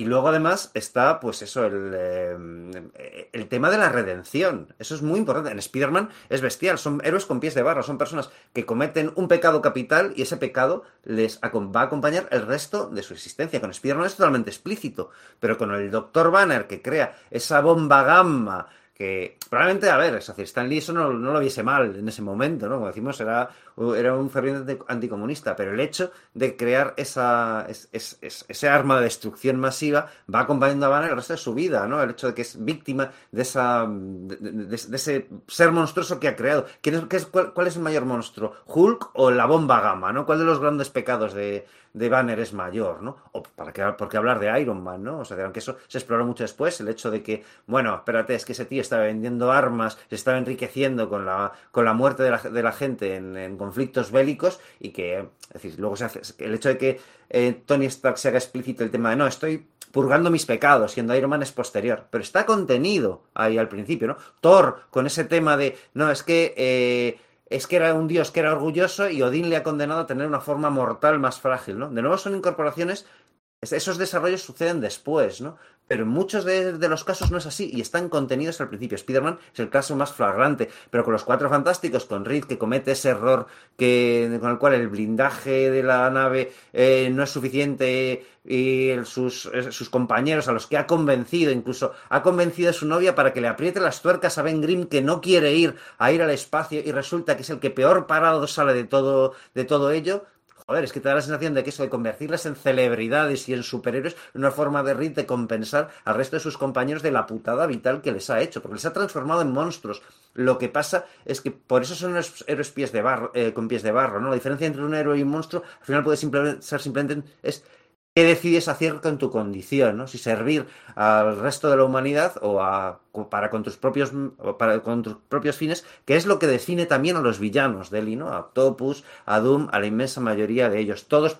Y 0.00 0.06
luego 0.06 0.28
además 0.28 0.70
está, 0.72 1.20
pues 1.20 1.42
eso, 1.42 1.66
el, 1.66 1.92
eh, 1.94 3.28
el 3.34 3.48
tema 3.48 3.68
de 3.68 3.76
la 3.76 3.90
redención. 3.90 4.72
Eso 4.78 4.94
es 4.94 5.02
muy 5.02 5.18
importante. 5.18 5.50
En 5.50 5.58
Spider-Man 5.58 6.08
es 6.30 6.40
bestial. 6.40 6.78
Son 6.78 7.02
héroes 7.04 7.26
con 7.26 7.38
pies 7.38 7.54
de 7.54 7.62
barro. 7.62 7.82
Son 7.82 7.98
personas 7.98 8.30
que 8.54 8.64
cometen 8.64 9.12
un 9.16 9.28
pecado 9.28 9.60
capital 9.60 10.14
y 10.16 10.22
ese 10.22 10.38
pecado 10.38 10.84
les 11.04 11.38
va 11.38 11.80
a 11.82 11.84
acompañar 11.84 12.28
el 12.30 12.46
resto 12.46 12.88
de 12.88 13.02
su 13.02 13.12
existencia. 13.12 13.60
Con 13.60 13.72
Spider-Man 13.72 14.06
es 14.06 14.16
totalmente 14.16 14.48
explícito. 14.48 15.10
Pero 15.38 15.58
con 15.58 15.70
el 15.70 15.90
Dr. 15.90 16.30
Banner 16.30 16.66
que 16.66 16.80
crea 16.80 17.18
esa 17.30 17.60
bomba 17.60 18.02
gamma 18.02 18.68
que 19.00 19.38
probablemente, 19.48 19.88
a 19.88 19.96
ver, 19.96 20.14
es 20.16 20.26
decir, 20.26 20.44
Stan 20.44 20.68
Lee 20.68 20.76
eso 20.78 20.92
no, 20.92 21.10
no 21.10 21.32
lo 21.32 21.40
viese 21.40 21.62
mal 21.62 21.96
en 21.96 22.06
ese 22.06 22.20
momento, 22.20 22.68
¿no? 22.68 22.74
Como 22.74 22.88
decimos, 22.88 23.18
era, 23.20 23.48
era 23.96 24.14
un 24.14 24.28
ferviente 24.28 24.78
anticomunista, 24.88 25.56
pero 25.56 25.72
el 25.72 25.80
hecho 25.80 26.12
de 26.34 26.54
crear 26.54 26.92
esa, 26.98 27.64
es- 27.66 27.88
es- 27.92 28.18
es- 28.20 28.44
ese 28.48 28.68
arma 28.68 28.98
de 28.98 29.04
destrucción 29.04 29.58
masiva 29.58 30.10
va 30.32 30.40
acompañando 30.40 30.84
a 30.84 30.90
Banner 30.90 31.10
el 31.10 31.16
resto 31.16 31.32
de 31.32 31.38
su 31.38 31.54
vida, 31.54 31.86
¿no? 31.88 32.02
El 32.02 32.10
hecho 32.10 32.26
de 32.26 32.34
que 32.34 32.42
es 32.42 32.62
víctima 32.62 33.10
de, 33.32 33.40
esa, 33.42 33.86
de, 33.88 34.74
ese 34.74 35.28
ser 35.48 35.72
monstruoso 35.72 36.20
que 36.20 36.28
ha 36.28 36.36
creado. 36.36 36.66
¿Quién 36.82 36.96
es, 36.96 37.04
qué 37.06 37.18
cuál, 37.30 37.54
cuál 37.54 37.68
es 37.68 37.76
el 37.76 37.82
mayor 37.82 38.04
monstruo? 38.04 38.52
¿Hulk 38.66 39.10
o 39.14 39.30
la 39.30 39.46
bomba 39.46 39.80
gamma, 39.80 40.12
¿no? 40.12 40.26
¿Cuál 40.26 40.40
de 40.40 40.44
los 40.44 40.60
grandes 40.60 40.90
pecados 40.90 41.32
de, 41.32 41.66
de 41.92 42.08
Banner 42.08 42.38
es 42.38 42.52
mayor, 42.52 43.02
¿no? 43.02 43.16
O 43.32 43.42
para 43.42 43.72
qué, 43.72 43.82
por 43.98 44.08
qué 44.08 44.16
hablar 44.16 44.38
de 44.38 44.60
Iron 44.60 44.82
Man, 44.82 45.02
¿no? 45.02 45.18
O 45.20 45.24
sea, 45.24 45.36
que 45.36 45.42
aunque 45.42 45.58
eso 45.58 45.76
se 45.88 45.98
exploró 45.98 46.24
mucho 46.24 46.44
después, 46.44 46.80
el 46.80 46.88
hecho 46.88 47.10
de 47.10 47.22
que, 47.22 47.42
bueno, 47.66 47.94
espérate, 47.94 48.34
es 48.34 48.44
que 48.44 48.52
ese 48.52 48.64
tío 48.64 48.80
estaba 48.80 49.02
vendiendo 49.04 49.50
armas, 49.50 49.98
se 50.08 50.14
estaba 50.14 50.38
enriqueciendo 50.38 51.08
con 51.08 51.26
la, 51.26 51.52
con 51.72 51.84
la 51.84 51.92
muerte 51.92 52.22
de 52.22 52.30
la, 52.30 52.38
de 52.38 52.62
la 52.62 52.72
gente 52.72 53.16
en, 53.16 53.36
en 53.36 53.56
conflictos 53.56 54.12
bélicos 54.12 54.60
y 54.78 54.90
que, 54.90 55.18
es 55.18 55.52
decir, 55.52 55.74
luego 55.78 55.96
se 55.96 56.04
hace, 56.04 56.20
el 56.44 56.54
hecho 56.54 56.68
de 56.68 56.78
que 56.78 57.00
eh, 57.28 57.60
Tony 57.66 57.86
Stark 57.86 58.18
se 58.18 58.28
haga 58.28 58.38
explícito 58.38 58.84
el 58.84 58.90
tema 58.90 59.10
de, 59.10 59.16
no, 59.16 59.26
estoy 59.26 59.66
purgando 59.90 60.30
mis 60.30 60.46
pecados, 60.46 60.92
siendo 60.92 61.16
Iron 61.16 61.30
Man 61.30 61.42
es 61.42 61.50
posterior, 61.50 62.06
pero 62.10 62.22
está 62.22 62.46
contenido 62.46 63.24
ahí 63.34 63.58
al 63.58 63.68
principio, 63.68 64.06
¿no? 64.06 64.16
Thor 64.40 64.82
con 64.90 65.06
ese 65.06 65.24
tema 65.24 65.56
de, 65.56 65.76
no, 65.94 66.10
es 66.10 66.22
que... 66.22 66.54
eh, 66.56 67.20
es 67.50 67.66
que 67.66 67.76
era 67.76 67.94
un 67.94 68.08
dios 68.08 68.30
que 68.30 68.40
era 68.40 68.52
orgulloso 68.52 69.10
y 69.10 69.22
Odín 69.22 69.50
le 69.50 69.56
ha 69.56 69.62
condenado 69.62 70.00
a 70.00 70.06
tener 70.06 70.26
una 70.26 70.40
forma 70.40 70.70
mortal 70.70 71.18
más 71.18 71.40
frágil, 71.40 71.78
¿no? 71.78 71.90
De 71.90 72.00
nuevo 72.02 72.16
son 72.18 72.34
incorporaciones, 72.36 73.00
es- 73.02 73.29
esos 73.62 73.98
desarrollos 73.98 74.40
suceden 74.40 74.80
después, 74.80 75.42
¿no? 75.42 75.58
Pero 75.86 76.04
en 76.04 76.08
muchos 76.08 76.44
de, 76.44 76.72
los 76.88 77.04
casos 77.04 77.30
no 77.30 77.36
es 77.36 77.44
así 77.44 77.68
y 77.70 77.82
están 77.82 78.08
contenidos 78.08 78.58
al 78.60 78.68
principio. 78.68 78.94
Spider-Man 78.94 79.38
es 79.52 79.60
el 79.60 79.68
caso 79.68 79.94
más 79.96 80.12
flagrante, 80.12 80.70
pero 80.88 81.04
con 81.04 81.12
los 81.12 81.24
cuatro 81.24 81.50
fantásticos, 81.50 82.06
con 82.06 82.24
Reed 82.24 82.44
que 82.44 82.56
comete 82.56 82.92
ese 82.92 83.10
error 83.10 83.48
que, 83.76 84.38
con 84.40 84.50
el 84.50 84.58
cual 84.58 84.74
el 84.74 84.88
blindaje 84.88 85.70
de 85.70 85.82
la 85.82 86.08
nave 86.08 86.52
eh, 86.72 87.10
no 87.12 87.24
es 87.24 87.30
suficiente 87.30 88.24
y 88.46 88.92
sus, 89.04 89.50
eh, 89.52 89.72
sus 89.72 89.90
compañeros 89.90 90.48
a 90.48 90.52
los 90.52 90.66
que 90.66 90.78
ha 90.78 90.86
convencido, 90.86 91.52
incluso 91.52 91.92
ha 92.08 92.22
convencido 92.22 92.70
a 92.70 92.72
su 92.72 92.86
novia 92.86 93.14
para 93.14 93.34
que 93.34 93.42
le 93.42 93.48
apriete 93.48 93.80
las 93.80 94.00
tuercas 94.00 94.38
a 94.38 94.42
Ben 94.42 94.62
Grimm 94.62 94.86
que 94.86 95.02
no 95.02 95.20
quiere 95.20 95.52
ir 95.54 95.74
a 95.98 96.12
ir 96.12 96.22
al 96.22 96.30
espacio 96.30 96.80
y 96.82 96.92
resulta 96.92 97.36
que 97.36 97.42
es 97.42 97.50
el 97.50 97.60
que 97.60 97.70
peor 97.70 98.06
parado 98.06 98.46
sale 98.46 98.72
de 98.72 98.84
todo, 98.84 99.34
de 99.54 99.64
todo 99.64 99.90
ello. 99.90 100.24
Joder, 100.70 100.84
es 100.84 100.92
que 100.92 101.00
te 101.00 101.08
da 101.08 101.16
la 101.16 101.20
sensación 101.20 101.52
de 101.52 101.64
que 101.64 101.70
eso 101.70 101.82
de 101.82 101.88
convertirles 101.88 102.46
en 102.46 102.54
celebridades 102.54 103.48
y 103.48 103.54
en 103.54 103.64
superhéroes 103.64 104.14
es 104.14 104.34
una 104.36 104.52
forma 104.52 104.84
de 104.84 104.94
de 104.94 105.26
compensar 105.26 105.88
al 106.04 106.14
resto 106.14 106.36
de 106.36 106.40
sus 106.40 106.56
compañeros 106.56 107.02
de 107.02 107.10
la 107.10 107.26
putada 107.26 107.66
vital 107.66 108.02
que 108.02 108.12
les 108.12 108.30
ha 108.30 108.40
hecho, 108.40 108.62
porque 108.62 108.76
les 108.76 108.86
ha 108.86 108.92
transformado 108.92 109.42
en 109.42 109.50
monstruos. 109.50 110.00
Lo 110.32 110.58
que 110.58 110.68
pasa 110.68 111.06
es 111.24 111.40
que 111.40 111.50
por 111.50 111.82
eso 111.82 111.96
son 111.96 112.14
los 112.14 112.44
héroes 112.46 112.70
pies 112.70 112.92
de 112.92 113.02
barro, 113.02 113.32
eh, 113.34 113.52
con 113.52 113.66
pies 113.66 113.82
de 113.82 113.90
barro, 113.90 114.20
¿no? 114.20 114.28
La 114.28 114.36
diferencia 114.36 114.68
entre 114.68 114.84
un 114.84 114.94
héroe 114.94 115.18
y 115.18 115.24
un 115.24 115.30
monstruo 115.30 115.64
al 115.64 115.84
final 115.84 116.04
puede 116.04 116.16
simplemente 116.16 116.62
ser 116.62 116.80
simplemente 116.80 117.28
es 117.42 117.64
qué 118.14 118.24
decides 118.24 118.68
hacer 118.68 119.00
con 119.00 119.18
tu 119.18 119.30
condición, 119.30 119.96
¿no? 119.96 120.06
Si 120.06 120.18
servir 120.18 120.66
al 120.96 121.38
resto 121.38 121.70
de 121.70 121.76
la 121.76 121.84
humanidad 121.84 122.34
o 122.42 122.60
a, 122.60 123.00
para 123.30 123.50
con 123.50 123.62
tus 123.62 123.76
propios 123.76 124.12
para 124.58 124.80
con 124.82 125.02
tus 125.02 125.16
propios 125.28 125.56
fines, 125.56 125.84
que 126.04 126.16
es 126.16 126.26
lo 126.26 126.38
que 126.38 126.46
define 126.46 126.86
también 126.86 127.16
a 127.16 127.20
los 127.20 127.38
villanos 127.38 127.90
de 127.90 128.00
Eli, 128.00 128.16
¿no? 128.16 128.28
A 128.28 128.40
Octopus, 128.40 129.04
a 129.26 129.38
Doom, 129.40 129.68
a 129.70 129.78
la 129.78 129.86
inmensa 129.86 130.20
mayoría 130.20 130.68
de 130.68 130.80
ellos. 130.80 131.06
Todos 131.06 131.38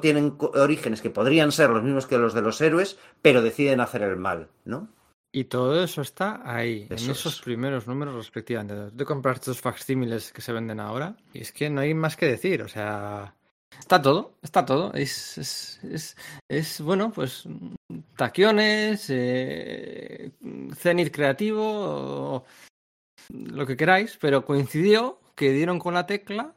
tienen 0.00 0.36
orígenes 0.40 1.00
que 1.00 1.10
podrían 1.10 1.52
ser 1.52 1.70
los 1.70 1.82
mismos 1.82 2.06
que 2.06 2.18
los 2.18 2.34
de 2.34 2.42
los 2.42 2.60
héroes, 2.60 2.98
pero 3.22 3.42
deciden 3.42 3.80
hacer 3.80 4.02
el 4.02 4.16
mal, 4.16 4.48
¿no? 4.64 4.88
Y 5.32 5.44
todo 5.44 5.80
eso 5.80 6.02
está 6.02 6.40
ahí, 6.44 6.88
Eso 6.90 7.04
en 7.04 7.10
esos 7.12 7.34
es. 7.36 7.40
primeros 7.40 7.86
números 7.86 8.16
respectivamente. 8.16 8.90
De 8.90 9.04
comprar 9.04 9.36
estos 9.36 9.60
facsímiles 9.60 10.32
que 10.32 10.42
se 10.42 10.52
venden 10.52 10.80
ahora, 10.80 11.14
y 11.32 11.40
es 11.40 11.52
que 11.52 11.70
no 11.70 11.82
hay 11.82 11.94
más 11.94 12.16
que 12.16 12.26
decir, 12.26 12.62
o 12.62 12.68
sea, 12.68 13.36
está 13.78 14.00
todo, 14.00 14.34
está 14.42 14.64
todo. 14.64 14.92
Es, 14.94 15.38
es, 15.38 15.80
es, 15.84 16.16
es, 16.48 16.80
bueno, 16.80 17.12
pues 17.12 17.44
taquiones, 18.16 19.06
eh, 19.10 20.32
cenit 20.76 21.12
creativo, 21.14 22.44
lo 23.30 23.66
que 23.66 23.76
queráis, 23.76 24.16
pero 24.20 24.44
coincidió 24.44 25.20
que 25.34 25.52
dieron 25.52 25.78
con 25.78 25.94
la 25.94 26.06
tecla 26.06 26.54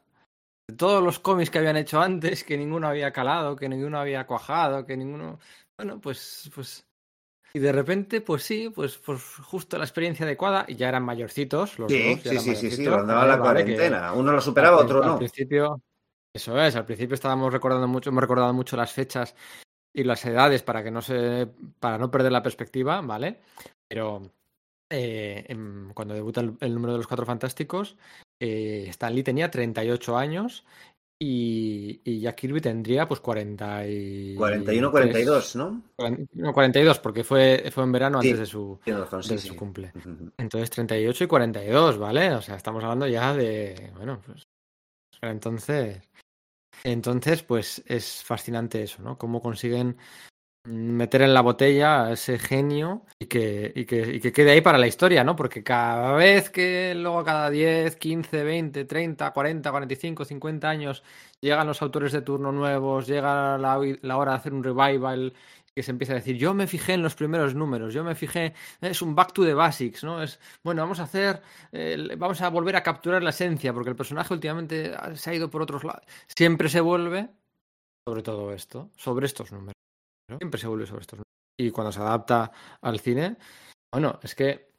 de 0.69 0.75
todos 0.75 1.03
los 1.03 1.19
cómics 1.19 1.49
que 1.49 1.59
habían 1.59 1.77
hecho 1.77 2.01
antes, 2.01 2.43
que 2.43 2.57
ninguno 2.57 2.87
había 2.87 3.11
calado, 3.11 3.55
que 3.55 3.69
ninguno 3.69 3.99
había 3.99 4.25
cuajado, 4.25 4.85
que 4.85 4.95
ninguno... 4.95 5.39
Bueno, 5.77 5.99
pues, 5.99 6.49
pues 6.53 6.85
y 7.55 7.59
de 7.59 7.71
repente, 7.71 8.21
pues 8.21 8.41
sí, 8.41 8.71
pues, 8.73 8.97
pues 8.97 9.21
justo 9.43 9.77
la 9.77 9.83
experiencia 9.83 10.25
adecuada, 10.25 10.65
y 10.67 10.75
ya 10.75 10.89
eran 10.89 11.03
mayorcitos 11.03 11.77
los 11.77 11.91
Sí, 11.91 12.15
dos. 12.15 12.23
ya 12.23 12.31
sí, 12.31 12.35
eran 12.35 12.43
sí, 12.43 12.55
sí, 12.55 12.55
sí, 12.55 12.65
mayorcitos, 12.65 12.99
andaba 12.99 13.27
la 13.27 13.39
cuarentena. 13.39 14.13
Uno 14.13 14.31
lo 14.31 14.41
superaba, 14.41 14.77
al, 14.79 14.85
otro 14.85 15.03
al 15.03 15.09
no. 15.09 15.17
principio, 15.19 15.81
eso 16.33 16.59
es, 16.59 16.75
al 16.75 16.85
principio 16.85 17.13
estábamos 17.13 17.53
recordando 17.53 17.87
mucho, 17.87 18.09
hemos 18.09 18.21
recordado 18.21 18.53
mucho 18.53 18.75
las 18.75 18.91
fechas 18.91 19.35
y 19.95 20.03
las 20.03 20.25
edades 20.25 20.63
para 20.63 20.83
que 20.83 20.89
no 20.89 21.01
se, 21.01 21.47
para 21.79 21.99
no 21.99 22.09
perder 22.09 22.31
la 22.31 22.41
perspectiva, 22.41 23.01
¿vale? 23.01 23.41
Pero 23.87 24.31
eh, 24.89 25.45
cuando 25.93 26.15
debuta 26.15 26.41
el, 26.41 26.55
el 26.59 26.73
número 26.73 26.93
de 26.93 26.97
los 26.97 27.07
Cuatro 27.07 27.27
Fantásticos, 27.27 27.97
eh, 28.41 28.85
Stan 28.89 29.13
Lee 29.13 29.21
tenía 29.21 29.51
38 29.51 30.17
años 30.17 30.65
y, 31.21 32.01
y 32.03 32.19
Jack 32.21 32.35
Kirby 32.37 32.61
tendría 32.61 33.07
pues 33.07 33.19
40 33.19 33.87
y 33.87 34.35
41, 34.35 34.89
42, 34.89 35.55
¿no? 35.55 35.83
no, 36.33 36.53
42, 36.53 36.99
porque 36.99 37.23
fue, 37.23 37.69
fue 37.71 37.83
en 37.83 37.91
verano 37.91 38.21
Sí, 38.23 38.29
antes 38.29 38.39
de 38.39 38.45
su, 38.47 38.79
razón, 38.87 39.23
sí, 39.23 39.35
de 39.35 39.37
sí. 39.37 39.47
su 39.49 39.55
cumple. 39.55 39.93
Entonces 40.37 40.71
38 40.71 41.23
y 41.23 41.27
42, 41.27 41.99
¿vale? 41.99 42.33
O 42.33 42.41
sea, 42.41 42.55
estamos 42.55 42.83
hablando 42.83 43.07
ya 43.07 43.35
de, 43.35 43.91
bueno, 43.95 44.19
pues 44.25 44.47
entonces, 45.31 46.01
entonces, 46.83 47.43
pues 47.43 47.83
es 47.85 48.23
fascinante 48.23 48.83
eso, 48.83 49.01
¿no? 49.01 49.17
Cómo 49.17 49.41
consiguen 49.41 49.97
meter 50.65 51.21
en 51.23 51.33
la 51.33 51.41
botella 51.41 52.05
a 52.05 52.13
ese 52.13 52.39
genio 52.39 53.05
y 53.19 53.25
que, 53.25 53.73
y 53.75 53.85
que, 53.85 54.15
y 54.15 54.19
que 54.21 54.31
quede 54.31 54.51
ahí 54.51 54.61
para 54.61 54.77
la 54.77 54.87
historia, 54.87 55.23
¿no? 55.23 55.35
Porque 55.35 55.61
cada 55.61 56.13
vez 56.13 56.49
que 56.49 56.95
luego 56.95 57.23
cada 57.23 57.49
10, 57.49 57.97
15, 57.97 58.43
20, 58.43 58.85
30, 58.85 59.31
40, 59.31 59.71
45, 59.71 60.23
50 60.23 60.69
años 60.69 61.03
llegan 61.41 61.67
los 61.67 61.81
autores 61.81 62.13
de 62.13 62.21
turno 62.21 62.53
nuevos, 62.53 63.07
llega 63.07 63.57
la, 63.57 63.77
la 64.01 64.17
hora 64.17 64.31
de 64.31 64.37
hacer 64.37 64.53
un 64.53 64.63
revival, 64.63 65.33
que 65.75 65.83
se 65.83 65.91
empieza 65.91 66.13
a 66.13 66.17
decir, 66.17 66.37
yo 66.37 66.53
me 66.53 66.67
fijé 66.67 66.93
en 66.93 67.01
los 67.01 67.15
primeros 67.15 67.55
números, 67.55 67.93
yo 67.93 68.03
me 68.03 68.13
fijé, 68.15 68.53
es 68.81 69.01
un 69.01 69.15
back 69.15 69.33
to 69.33 69.43
the 69.43 69.53
basics, 69.55 70.03
¿no? 70.03 70.21
Es, 70.21 70.39
bueno, 70.63 70.83
vamos 70.83 70.99
a 70.99 71.03
hacer, 71.03 71.41
eh, 71.71 72.15
vamos 72.17 72.41
a 72.41 72.49
volver 72.49 72.75
a 72.75 72.83
capturar 72.83 73.23
la 73.23 73.31
esencia, 73.31 73.73
porque 73.73 73.89
el 73.89 73.95
personaje 73.95 74.33
últimamente 74.33 74.93
se 75.15 75.29
ha 75.31 75.33
ido 75.33 75.49
por 75.49 75.61
otros 75.63 75.83
lados. 75.83 76.03
Siempre 76.27 76.69
se 76.69 76.79
vuelve 76.81 77.29
sobre 78.07 78.21
todo 78.21 78.53
esto, 78.53 78.91
sobre 78.95 79.25
estos 79.25 79.51
números. 79.51 79.73
¿no? 80.29 80.37
Siempre 80.37 80.59
se 80.59 80.67
vuelve 80.67 80.85
sobre 80.85 81.01
estos 81.01 81.17
números. 81.17 81.23
Y 81.59 81.71
cuando 81.71 81.91
se 81.91 81.99
adapta 82.01 82.51
al 82.81 82.99
cine, 82.99 83.37
bueno, 83.91 84.19
es 84.21 84.35
que, 84.35 84.71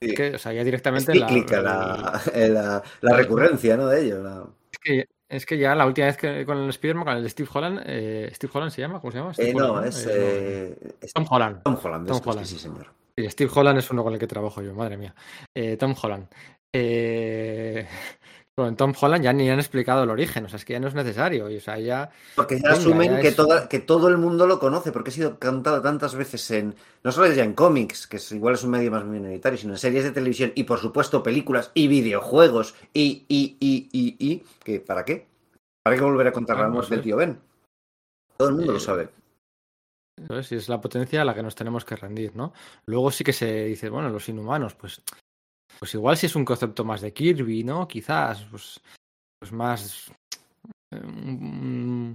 Sí. 0.00 0.10
es 0.10 0.14
que, 0.16 0.34
o 0.34 0.38
sea, 0.38 0.52
ya 0.52 0.60
Es 0.60 0.64
directamente 0.64 1.12
cíclica 1.12 1.60
la, 1.62 2.20
la- 2.34 2.82
la 3.00 3.16
recurrencia, 3.16 3.76
¿no? 3.76 3.86
De 3.86 4.04
ello. 4.04 4.52
Es 4.72 4.78
que, 4.80 5.04
es 5.32 5.46
que 5.46 5.58
ya 5.58 5.74
la 5.74 5.86
última 5.86 6.06
vez 6.06 6.16
que 6.16 6.44
con 6.46 6.58
el 6.58 6.68
Spider-Man, 6.70 7.04
con 7.04 7.16
el 7.16 7.22
de 7.22 7.28
Steve 7.30 7.48
Holland, 7.52 7.82
eh, 7.86 8.30
¿Steve 8.34 8.50
Holland 8.54 8.70
se 8.72 8.80
llama? 8.82 9.00
¿Cómo 9.00 9.10
se 9.10 9.18
llama? 9.18 9.32
Eh, 9.38 9.54
no, 9.54 9.82
es, 9.82 10.06
Eh, 10.10 10.76
es 11.00 11.12
Tom 11.12 11.26
Holland. 11.28 11.62
Tom 11.62 11.78
Holland. 11.82 12.06
Tom 12.06 12.16
es 12.16 12.22
que- 12.22 12.30
Holland. 12.30 12.46
Sí, 12.46 12.58
señor. 12.58 12.86
Sí, 13.16 13.28
Steve 13.30 13.50
Holland 13.54 13.78
es 13.78 13.90
uno 13.90 14.02
con 14.04 14.12
el 14.12 14.18
que 14.18 14.26
trabajo 14.26 14.62
yo, 14.62 14.74
madre 14.74 14.96
mía. 14.96 15.14
Tom 15.78 15.94
Holland. 16.00 16.26
Eh, 16.74 17.86
con 18.54 18.76
Tom 18.76 18.92
Holland 19.00 19.24
ya 19.24 19.32
ni 19.32 19.48
han 19.48 19.58
explicado 19.58 20.02
el 20.04 20.10
origen, 20.10 20.44
o 20.44 20.48
sea, 20.48 20.58
es 20.58 20.64
que 20.64 20.74
ya 20.74 20.80
no 20.80 20.88
es 20.88 20.94
necesario. 20.94 21.48
Y, 21.48 21.56
o 21.56 21.60
sea, 21.60 21.78
ya. 21.78 22.10
Porque 22.36 22.56
ya 22.56 22.68
Venga, 22.68 22.76
asumen 22.78 23.10
ya 23.12 23.20
que, 23.20 23.28
es- 23.28 23.36
toda- 23.36 23.68
que 23.68 23.78
todo 23.78 24.08
el 24.08 24.18
mundo 24.18 24.46
lo 24.46 24.58
conoce, 24.58 24.92
porque 24.92 25.08
ha 25.10 25.12
sido 25.12 25.38
cantado 25.38 25.80
tantas 25.80 26.14
veces 26.14 26.50
en. 26.50 26.74
No 27.02 27.12
solo 27.12 27.32
ya 27.32 27.44
en 27.44 27.54
cómics, 27.54 28.06
que 28.06 28.18
es, 28.18 28.32
igual 28.32 28.54
es 28.54 28.62
un 28.62 28.70
medio 28.70 28.90
más 28.90 29.04
minoritario, 29.04 29.58
sino 29.58 29.72
en 29.72 29.78
series 29.78 30.04
de 30.04 30.10
televisión 30.10 30.52
y, 30.54 30.64
por 30.64 30.78
supuesto, 30.78 31.22
películas 31.22 31.70
y 31.74 31.88
videojuegos 31.88 32.74
y. 32.92 33.24
y, 33.28 33.56
y, 33.58 33.88
y, 33.90 34.16
y 34.18 34.44
que 34.62 34.80
¿Para 34.80 35.04
qué? 35.04 35.26
¿Para 35.82 35.96
qué 35.96 36.02
volver 36.02 36.26
a 36.28 36.32
contar 36.32 36.58
la 36.58 36.68
muerte 36.68 36.94
del 36.94 37.02
tío 37.04 37.16
Ben? 37.16 37.40
Todo 38.36 38.48
el 38.50 38.54
mundo 38.54 38.72
lo 38.72 38.78
Eh, 38.78 38.80
sabe. 38.80 39.08
Si 40.42 40.54
es 40.56 40.68
la 40.68 40.80
potencia 40.80 41.22
a 41.22 41.24
la 41.24 41.34
que 41.34 41.42
nos 41.42 41.54
tenemos 41.54 41.84
que 41.84 41.96
rendir, 41.96 42.36
¿no? 42.36 42.52
Luego 42.86 43.10
sí 43.10 43.24
que 43.24 43.32
se 43.32 43.64
dice, 43.64 43.88
bueno, 43.88 44.10
los 44.10 44.28
inhumanos, 44.28 44.74
pues. 44.74 45.02
Pues 45.78 45.94
igual 45.94 46.16
si 46.16 46.26
es 46.26 46.36
un 46.36 46.44
concepto 46.44 46.84
más 46.84 47.00
de 47.00 47.12
Kirby, 47.12 47.64
¿no? 47.64 47.86
Quizás, 47.88 48.44
pues. 48.50 48.80
Pues 49.40 49.52
más. 49.52 50.12
eh, 50.92 51.00
mm, 51.00 52.14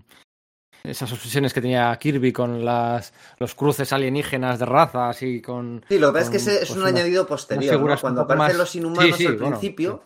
esas 0.83 1.11
obsesiones 1.11 1.53
que 1.53 1.59
tenía 1.61 1.93
Kirby 1.97 2.31
con 2.31 2.63
las, 2.63 3.13
los 3.39 3.53
cruces 3.55 3.91
alienígenas 3.91 4.59
de 4.59 4.65
razas 4.65 5.21
y 5.23 5.41
con. 5.41 5.83
Sí, 5.89 5.99
lo 5.99 6.07
que 6.07 6.19
pasa 6.19 6.25
es 6.25 6.29
que 6.31 6.37
ese 6.37 6.53
es 6.53 6.59
pues, 6.59 6.71
un 6.71 6.77
unas- 6.83 6.93
añadido 6.93 7.27
posterior. 7.27 7.99
Cuando 7.99 8.21
aparecen 8.21 8.47
más- 8.47 8.57
los 8.57 8.75
inhumanos 8.75 9.17
Sí, 9.17 9.23
sí, 9.23 9.25
al 9.25 9.37
bueno, 9.37 9.59
principio, 9.59 10.03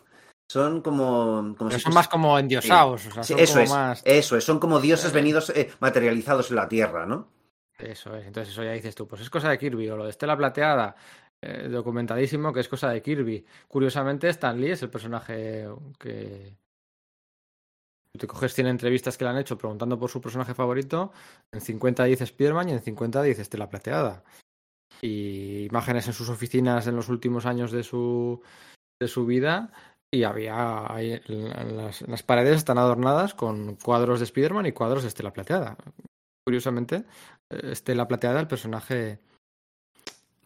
son 0.50 0.80
como. 0.82 1.54
como 1.56 1.68
Pero 1.68 1.78
si 1.78 1.80
son 1.84 1.94
más 1.94 2.08
como 2.08 2.36
endiosados, 2.38 3.06
o 3.06 3.10
sea, 3.12 3.22
Sí, 3.22 3.34
son 3.34 3.40
eso 3.40 3.52
como 3.54 3.64
es, 3.64 3.70
más. 3.70 4.02
eso 4.04 4.36
es, 4.36 4.42
son 4.44 4.58
como 4.58 4.80
dioses 4.80 5.10
Eh. 5.12 5.14
venidos 5.14 5.50
eh, 5.50 5.70
materializados 5.78 6.50
en 6.50 6.56
la 6.56 6.68
tierra, 6.68 7.06
¿no? 7.06 7.28
Eso 7.78 8.16
es, 8.16 8.26
entonces 8.26 8.52
eso 8.52 8.62
ya 8.64 8.72
dices 8.72 8.94
tú, 8.94 9.06
pues 9.08 9.22
es 9.22 9.30
cosa 9.30 9.48
de 9.50 9.58
Kirby, 9.58 9.88
o 9.90 9.96
lo 9.96 10.04
de 10.04 10.10
Estela 10.10 10.36
Plateada, 10.36 10.94
eh, 11.42 11.68
documentadísimo 11.68 12.52
que 12.52 12.60
es 12.60 12.68
cosa 12.68 12.90
de 12.90 13.02
Kirby. 13.02 13.44
Curiosamente, 13.68 14.28
Stan 14.28 14.58
Lee 14.58 14.70
es 14.70 14.82
el 14.82 14.90
personaje 14.90 15.68
que. 15.98 16.56
Te 18.18 18.26
coges 18.26 18.54
100 18.54 18.66
entrevistas 18.66 19.16
que 19.16 19.24
le 19.24 19.30
han 19.30 19.38
hecho 19.38 19.56
preguntando 19.56 19.98
por 19.98 20.10
su 20.10 20.20
personaje 20.20 20.52
favorito, 20.52 21.12
en 21.50 21.62
50 21.62 22.04
dice 22.04 22.26
Spiderman 22.26 22.68
y 22.68 22.72
en 22.72 22.82
50 22.82 23.22
dice 23.22 23.40
Estela 23.40 23.70
Plateada. 23.70 24.22
Y 25.00 25.64
imágenes 25.64 26.06
en 26.08 26.12
sus 26.12 26.28
oficinas 26.28 26.86
en 26.86 26.94
los 26.94 27.08
últimos 27.08 27.46
años 27.46 27.72
de 27.72 27.82
su, 27.82 28.42
de 29.00 29.08
su 29.08 29.24
vida, 29.24 29.72
y 30.14 30.24
había 30.24 30.86
las 32.06 32.22
paredes 32.22 32.58
están 32.58 32.76
adornadas 32.76 33.32
con 33.34 33.76
cuadros 33.76 34.20
de 34.20 34.26
Spiderman 34.26 34.66
y 34.66 34.72
cuadros 34.72 35.02
de 35.02 35.08
Estela 35.08 35.32
Plateada. 35.32 35.78
Curiosamente, 36.44 37.04
eh, 37.50 37.70
Estela 37.72 38.06
Plateada, 38.06 38.40
el 38.40 38.48
personaje. 38.48 39.20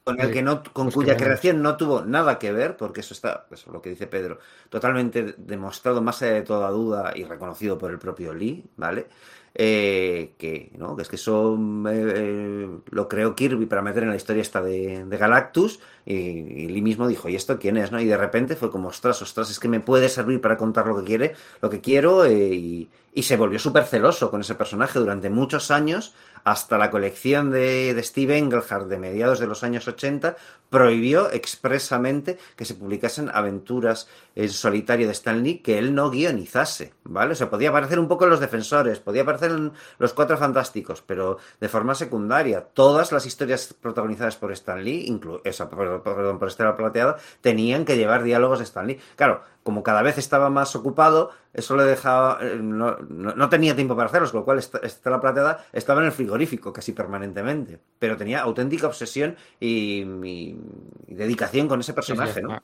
Con 0.07 0.21
el 0.21 0.33
que 0.33 0.41
no, 0.41 0.63
con 0.63 0.87
pues 0.87 0.95
cuya 0.95 1.17
creación 1.17 1.63
no 1.63 1.77
tuvo 1.77 2.03
nada 2.03 2.39
que 2.39 2.53
ver, 2.53 2.77
porque 2.77 3.01
eso 3.01 3.13
está, 3.13 3.49
eso 3.51 3.67
es 3.67 3.73
lo 3.73 3.83
que 3.83 3.91
dice 3.91 4.07
Pedro, 4.07 4.39
totalmente 4.69 5.35
demostrado 5.37 6.01
más 6.01 6.23
allá 6.23 6.35
de 6.35 6.43
toda 6.43 6.71
duda 6.71 7.13
y 7.17 7.25
reconocido 7.25 7.77
por 7.77 7.91
el 7.91 7.99
propio 7.99 8.33
Lee, 8.33 8.65
¿vale? 8.77 9.09
Eh, 9.53 10.35
que, 10.39 10.71
¿no? 10.77 10.95
que 10.95 11.03
es 11.03 11.09
que 11.09 11.17
eso 11.17 11.59
eh, 11.89 12.13
eh, 12.15 12.69
lo 12.89 13.09
creó 13.09 13.35
Kirby 13.35 13.67
para 13.67 13.83
meter 13.83 14.05
en 14.05 14.11
la 14.11 14.17
historia 14.17 14.43
esta 14.43 14.63
de, 14.63 15.05
de 15.05 15.17
Galactus 15.17 15.81
y, 16.07 16.69
Lee 16.69 16.83
mismo 16.83 17.09
dijo, 17.09 17.29
¿y 17.29 17.35
esto 17.35 17.59
quién 17.59 17.77
es? 17.77 17.91
¿no? 17.91 18.01
Y 18.01 18.07
de 18.07 18.17
repente 18.17 18.55
fue 18.55 18.71
como, 18.71 18.89
ostras, 18.89 19.21
ostras, 19.23 19.51
es 19.51 19.59
que 19.59 19.69
me 19.69 19.81
puede 19.81 20.09
servir 20.09 20.41
para 20.41 20.57
contar 20.57 20.87
lo 20.87 20.97
que 20.99 21.05
quiere, 21.05 21.35
lo 21.61 21.69
que 21.69 21.81
quiero 21.81 22.25
eh, 22.25 22.55
y, 22.55 22.89
se 23.23 23.39
volvió 23.39 23.59
súper 23.59 23.85
celoso 23.85 24.31
con 24.31 24.43
ese 24.43 24.55
personaje 24.55 24.99
durante 24.99 25.31
muchos 25.31 25.71
años 25.71 26.15
hasta 26.45 26.77
la 26.77 26.91
colección 26.91 27.51
de, 27.51 27.95
de 27.95 28.03
Steve 28.03 28.37
Englehart 28.37 28.89
de 28.89 28.99
mediados 28.99 29.41
de 29.41 29.47
los 29.47 29.65
años 29.65 29.89
80 29.89 30.37
prohibió 30.71 31.31
expresamente 31.31 32.39
que 32.57 32.65
se 32.65 32.75
publicasen 32.75 33.31
aventuras 33.33 34.09
en 34.35 34.51
solitario 34.51 35.07
de 35.07 35.13
Stan 35.13 35.43
Lee 35.43 35.59
que 35.59 35.79
él 35.79 35.95
no 35.95 36.11
guionizase, 36.11 36.93
¿vale? 37.05 37.33
O 37.33 37.35
sea, 37.35 37.51
podía 37.51 37.71
aparecer 37.71 37.99
un 37.99 38.09
poco 38.09 38.25
en 38.25 38.31
Los 38.31 38.41
Defensores, 38.41 39.01
podía 39.01 39.23
aparecer 39.23 39.53
en 39.53 39.73
Los 39.99 40.13
Cuatro 40.13 40.37
Fantásticos, 40.37 41.03
pero 41.03 41.39
de 41.61 41.69
forma 41.69 41.95
secundaria. 41.95 42.61
Todas 42.61 43.13
las 43.13 43.27
historias 43.27 43.75
protagonizadas 43.81 44.37
por 44.37 44.53
Stan 44.53 44.83
Lee, 44.83 45.07
inclu 45.07 45.41
esa, 45.45 45.69
perdón, 46.03 46.39
por 46.39 46.49
Estela 46.49 46.77
Plateada, 46.77 47.17
tenían 47.41 47.85
que 47.85 47.97
llevar 47.97 48.23
diálogos 48.23 48.59
de 48.59 48.65
Stan 48.65 48.87
Lee. 48.87 48.99
Claro, 49.17 49.43
como 49.63 49.83
cada 49.83 50.03
vez 50.03 50.19
estaba 50.19 50.49
más 50.51 50.75
ocupado, 50.77 51.31
eso 51.53 51.77
le 51.77 51.85
dejaba. 51.85 52.39
eh, 52.43 52.57
No, 52.61 52.97
no, 53.09 53.35
no 53.35 53.49
tenía 53.49 53.75
tiempo 53.75 53.97
para 53.97 54.09
hacerlos, 54.09 54.31
con 54.31 54.41
lo 54.41 54.45
cual 54.45 54.59
Est- 54.59 54.83
Estela 54.85 55.21
Plateada 55.21 55.67
estaba 55.73 56.01
en 56.01 56.07
el 56.07 56.13
frigorífico 56.13 56.73
casi 56.73 56.93
permanentemente. 56.93 57.81
Pero 57.99 58.17
tenía 58.17 58.41
auténtica 58.43 58.87
obsesión 58.87 59.37
y, 59.61 60.03
y- 60.25 60.61
y 61.09 61.15
dedicación 61.15 61.69
con 61.69 61.81
ese 61.81 61.95
personaje, 61.95 62.43
¿no? 62.43 62.59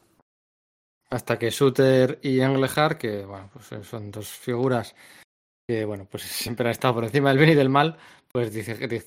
hasta, 1.10 1.38
que 1.38 1.50
Shooter 1.50 2.18
y 2.22 2.40
Englehart, 2.40 2.96
que 2.98 3.24
bueno, 3.26 3.50
pues 3.52 3.70
eh, 3.72 3.84
son 3.84 4.10
dos 4.10 4.28
figuras 4.28 4.94
que 5.68 5.84
bueno, 5.84 6.06
pues 6.10 6.22
siempre 6.24 6.66
han 6.66 6.72
estado 6.72 6.94
por 6.94 7.04
encima 7.04 7.28
del 7.28 7.38
bien 7.38 7.50
y 7.50 7.54
del 7.54 7.68
mal, 7.68 7.96
pues 8.32 8.52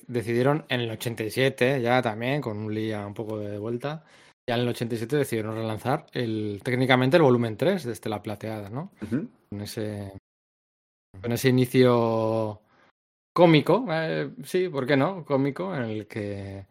decidieron 0.07 0.65
en 0.69 0.81
el 0.81 0.91
87, 0.91 1.81
ya 1.81 2.01
también, 2.01 2.41
con 2.41 2.57
un 2.57 2.73
día 2.73 3.05
un 3.05 3.15
poco 3.15 3.39
de 3.39 3.57
vuelta, 3.57 4.03
ya 4.47 4.55
en 4.55 4.61
el 4.61 4.67
87 4.69 5.17
decidieron 5.17 5.55
relanzar 5.55 6.05
el, 6.13 6.61
técnicamente 6.63 7.17
el 7.17 7.23
volumen 7.23 7.57
3 7.57 7.83
de 7.83 7.91
Estela 7.91 8.21
Plateada, 8.21 8.69
¿no? 8.69 8.91
Ujú. 9.01 9.27
con 9.49 9.61
ese 9.61 10.13
con 11.19 11.31
ese 11.31 11.49
inicio 11.49 12.61
cómico, 13.33 13.85
eh, 13.89 14.29
sí, 14.43 14.69
¿por 14.69 14.85
qué 14.85 14.95
no? 14.95 15.25
Cómico, 15.25 15.73
en 15.75 15.83
el 15.83 16.07
que 16.07 16.67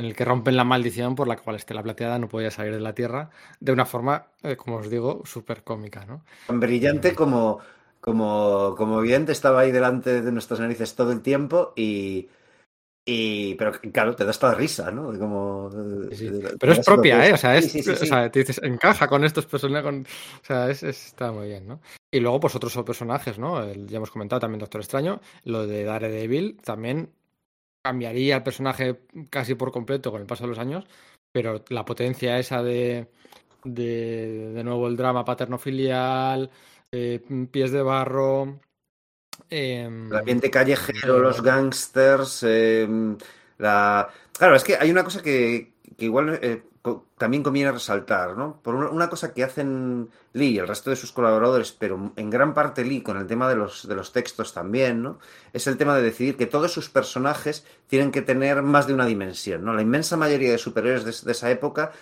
en 0.00 0.06
el 0.06 0.16
que 0.16 0.24
rompen 0.24 0.56
la 0.56 0.64
maldición 0.64 1.14
por 1.14 1.28
la 1.28 1.36
cual 1.36 1.56
Estela 1.56 1.82
Plateada 1.82 2.18
no 2.18 2.28
podía 2.28 2.50
salir 2.50 2.74
de 2.74 2.80
la 2.80 2.94
Tierra 2.94 3.30
de 3.60 3.70
una 3.70 3.84
forma, 3.84 4.26
eh, 4.42 4.56
como 4.56 4.78
os 4.78 4.90
digo, 4.90 5.22
súper 5.24 5.62
cómica, 5.62 6.04
¿no? 6.04 6.24
Tan 6.48 6.58
brillante 6.58 7.14
como, 7.14 7.60
como, 8.02 8.74
como 8.76 9.00
bien 9.00 9.24
te 9.24 9.32
estaba 9.32 9.60
ahí 9.60 9.70
delante 9.70 10.20
de 10.22 10.32
nuestras 10.32 10.58
narices 10.60 10.94
todo 10.96 11.12
el 11.12 11.22
tiempo 11.22 11.72
y. 11.76 12.28
y 13.06 13.54
pero 13.54 13.72
claro, 13.92 14.14
te 14.16 14.24
da 14.24 14.32
esta 14.32 14.52
risa, 14.54 14.90
¿no? 14.90 15.16
Como, 15.18 15.70
Sí, 16.10 16.30
Pero 16.58 16.72
es 16.72 16.80
propia, 16.84 17.26
¿eh? 17.26 17.32
O 17.32 17.36
sea, 17.36 17.56
es, 17.56 17.70
sí. 17.72 17.80
o 17.88 17.94
sea, 17.96 18.30
te 18.30 18.40
dices, 18.40 18.60
encaja 18.62 19.06
con 19.08 19.24
estos 19.24 19.46
personajes, 19.46 19.84
con- 19.84 20.02
o 20.02 20.44
sea, 20.44 20.68
es, 20.68 20.82
es- 20.82 21.06
está 21.06 21.30
muy 21.32 21.46
bien, 21.46 21.66
¿no? 21.68 21.80
Y 22.10 22.20
luego, 22.20 22.40
pues 22.40 22.54
otros 22.56 22.76
personajes, 22.84 23.38
¿no? 23.38 23.62
El- 23.62 23.86
ya 23.86 23.98
hemos 23.98 24.10
comentado 24.10 24.40
también 24.40 24.58
Doctor 24.60 24.80
Extraño, 24.80 25.20
lo 25.44 25.66
de 25.66 25.84
Daredevil 25.84 26.58
también 26.62 27.10
cambiaría 27.84 28.36
el 28.36 28.42
personaje 28.42 29.00
casi 29.30 29.54
por 29.54 29.72
completo 29.72 30.10
con 30.10 30.20
el 30.20 30.26
paso 30.26 30.44
de 30.44 30.48
los 30.50 30.58
años, 30.58 30.84
pero 31.32 31.64
la 31.68 31.84
potencia 31.84 32.38
esa 32.38 32.62
de, 32.62 33.08
de, 33.64 34.52
de 34.54 34.64
nuevo 34.64 34.86
el 34.88 34.96
drama 34.96 35.24
paterno-filial, 35.24 36.50
eh, 36.92 37.20
pies 37.50 37.72
de 37.72 37.82
barro, 37.82 38.60
em, 39.48 40.08
El 40.12 40.18
ambiente 40.18 40.50
callejero, 40.50 41.16
eh, 41.16 41.20
los 41.20 41.42
gángsters, 41.42 42.44
eh, 42.46 42.86
la... 43.58 44.08
Claro, 44.38 44.56
es 44.56 44.64
que 44.64 44.76
hay 44.76 44.90
una 44.90 45.04
cosa 45.04 45.22
que, 45.22 45.72
que 45.96 46.04
igual 46.04 46.38
eh, 46.42 46.62
también 47.16 47.42
conviene 47.42 47.70
resaltar, 47.70 48.36
¿no? 48.36 48.60
Por 48.60 48.74
una, 48.74 48.90
una 48.90 49.08
cosa 49.08 49.32
que 49.32 49.44
hacen 49.44 50.10
Lee 50.32 50.50
y 50.50 50.58
el 50.58 50.66
resto 50.66 50.90
de 50.90 50.96
sus 50.96 51.12
colaboradores, 51.12 51.70
pero 51.72 52.12
en 52.16 52.30
gran 52.30 52.54
parte 52.54 52.84
Lee 52.84 53.02
con 53.02 53.16
el 53.16 53.26
tema 53.26 53.48
de 53.48 53.54
los, 53.54 53.86
de 53.86 53.94
los 53.94 54.12
textos 54.12 54.52
también, 54.52 55.02
¿no? 55.02 55.18
Es 55.52 55.66
el 55.68 55.76
tema 55.76 55.96
de 55.96 56.02
decidir 56.02 56.36
que 56.36 56.46
todos 56.46 56.72
sus 56.72 56.90
personajes 56.90 57.64
tienen 57.86 58.10
que 58.10 58.22
tener 58.22 58.62
más 58.62 58.86
de 58.88 58.94
una 58.94 59.06
dimensión, 59.06 59.64
¿no? 59.64 59.74
La 59.74 59.82
inmensa 59.82 60.16
mayoría 60.16 60.50
de 60.50 60.58
superhéroes 60.58 61.04
de, 61.04 61.26
de 61.26 61.32
esa 61.32 61.50
época 61.50 61.92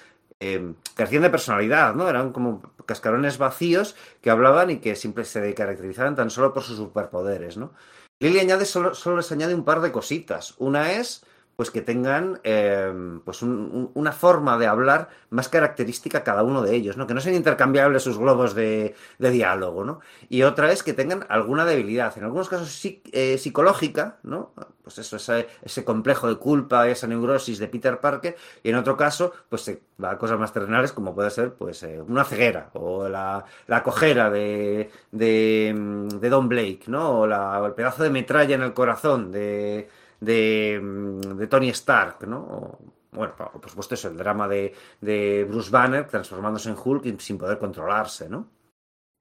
eh, 0.41 0.75
de 0.97 1.31
personalidad, 1.31 1.95
¿no? 1.95 2.09
Eran 2.09 2.33
como 2.33 2.63
cascarones 2.87 3.39
vacíos 3.39 3.95
que 4.21 4.31
hablaban 4.31 4.71
y 4.71 4.79
que 4.79 4.97
siempre 4.97 5.25
se 5.25 5.55
caracterizaban 5.55 6.17
tan 6.17 6.31
solo 6.31 6.53
por 6.53 6.63
sus 6.63 6.77
superpoderes, 6.77 7.57
¿no? 7.57 7.73
Lily 8.19 8.41
añade 8.41 8.65
solo, 8.65 8.95
solo 8.95 9.19
les 9.19 9.33
añade 9.33 9.55
un 9.55 9.65
par 9.65 9.81
de 9.81 9.93
cositas. 9.93 10.55
Una 10.59 10.93
es 10.93 11.25
pues 11.61 11.71
que 11.71 11.83
tengan 11.83 12.41
eh, 12.43 12.91
pues 13.23 13.43
un- 13.43 13.51
un- 13.71 13.91
una 13.93 14.13
forma 14.13 14.57
de 14.57 14.67
hablar 14.67 15.11
más 15.29 15.51
característica 15.51 16.25
cada 16.25 16.43
uno 16.43 16.63
de 16.63 16.75
ellos, 16.75 16.97
¿no? 16.97 17.07
Que 17.07 17.13
no 17.13 17.21
sean 17.21 17.35
intercambiables 17.35 18.03
sus 18.03 18.17
globos 18.17 18.55
de, 18.55 18.95
de 19.19 19.31
diálogo, 19.31 19.85
¿no? 19.85 20.01
Y 20.31 20.43
otra 20.45 20.73
es 20.73 20.83
que 20.83 20.95
tengan 20.95 21.27
alguna 21.29 21.67
debilidad, 21.67 22.17
en 22.17 22.25
algunos 22.25 22.49
casos 22.49 22.81
eh, 23.13 23.37
psicológica, 23.37 24.17
¿no? 24.23 24.55
Pues 24.83 24.97
eso, 25.01 25.17
ese, 25.17 25.49
ese 25.63 25.85
complejo 25.85 26.29
de 26.29 26.37
culpa, 26.37 26.89
esa 26.89 27.07
neurosis 27.07 27.59
de 27.59 27.69
Peter 27.69 28.01
Parker, 28.01 28.37
y 28.63 28.71
en 28.71 28.77
otro 28.77 28.97
caso, 28.97 29.31
pues 29.51 29.61
se 29.61 29.83
va 30.03 30.13
a 30.13 30.17
cosas 30.19 30.39
más 30.39 30.55
terrenales 30.55 30.93
como 30.93 31.15
puede 31.15 31.29
ser, 31.29 31.53
pues, 31.53 31.83
eh, 31.83 32.01
una 32.09 32.25
ceguera, 32.25 32.71
o 32.73 33.07
la, 33.07 33.45
la 33.67 33.83
cojera 33.83 34.31
de, 34.31 34.91
de, 35.13 35.75
mm, 35.77 36.09
de 36.21 36.29
Don 36.31 36.49
Blake, 36.49 36.85
¿no? 36.87 37.21
O, 37.21 37.27
la- 37.27 37.61
o 37.61 37.67
el 37.67 37.75
pedazo 37.75 38.03
de 38.03 38.09
metralla 38.09 38.55
en 38.55 38.63
el 38.63 38.73
corazón 38.73 39.31
de, 39.31 39.89
de, 40.21 40.81
mm, 40.81 41.21
de 41.39 41.47
Tony 41.47 41.71
Stark, 41.71 42.27
¿no? 42.27 42.41
O, 42.41 42.79
bueno, 43.13 43.35
por 43.35 43.69
supuesto 43.69 43.95
eso, 43.95 44.09
el 44.09 44.17
drama 44.17 44.47
de, 44.47 44.73
de 45.01 45.45
Bruce 45.45 45.71
Banner 45.71 46.07
transformándose 46.07 46.69
en 46.71 46.77
Hulk 46.83 47.19
sin 47.19 47.39
poder 47.39 47.59
controlarse, 47.59 48.29
¿no? 48.29 48.49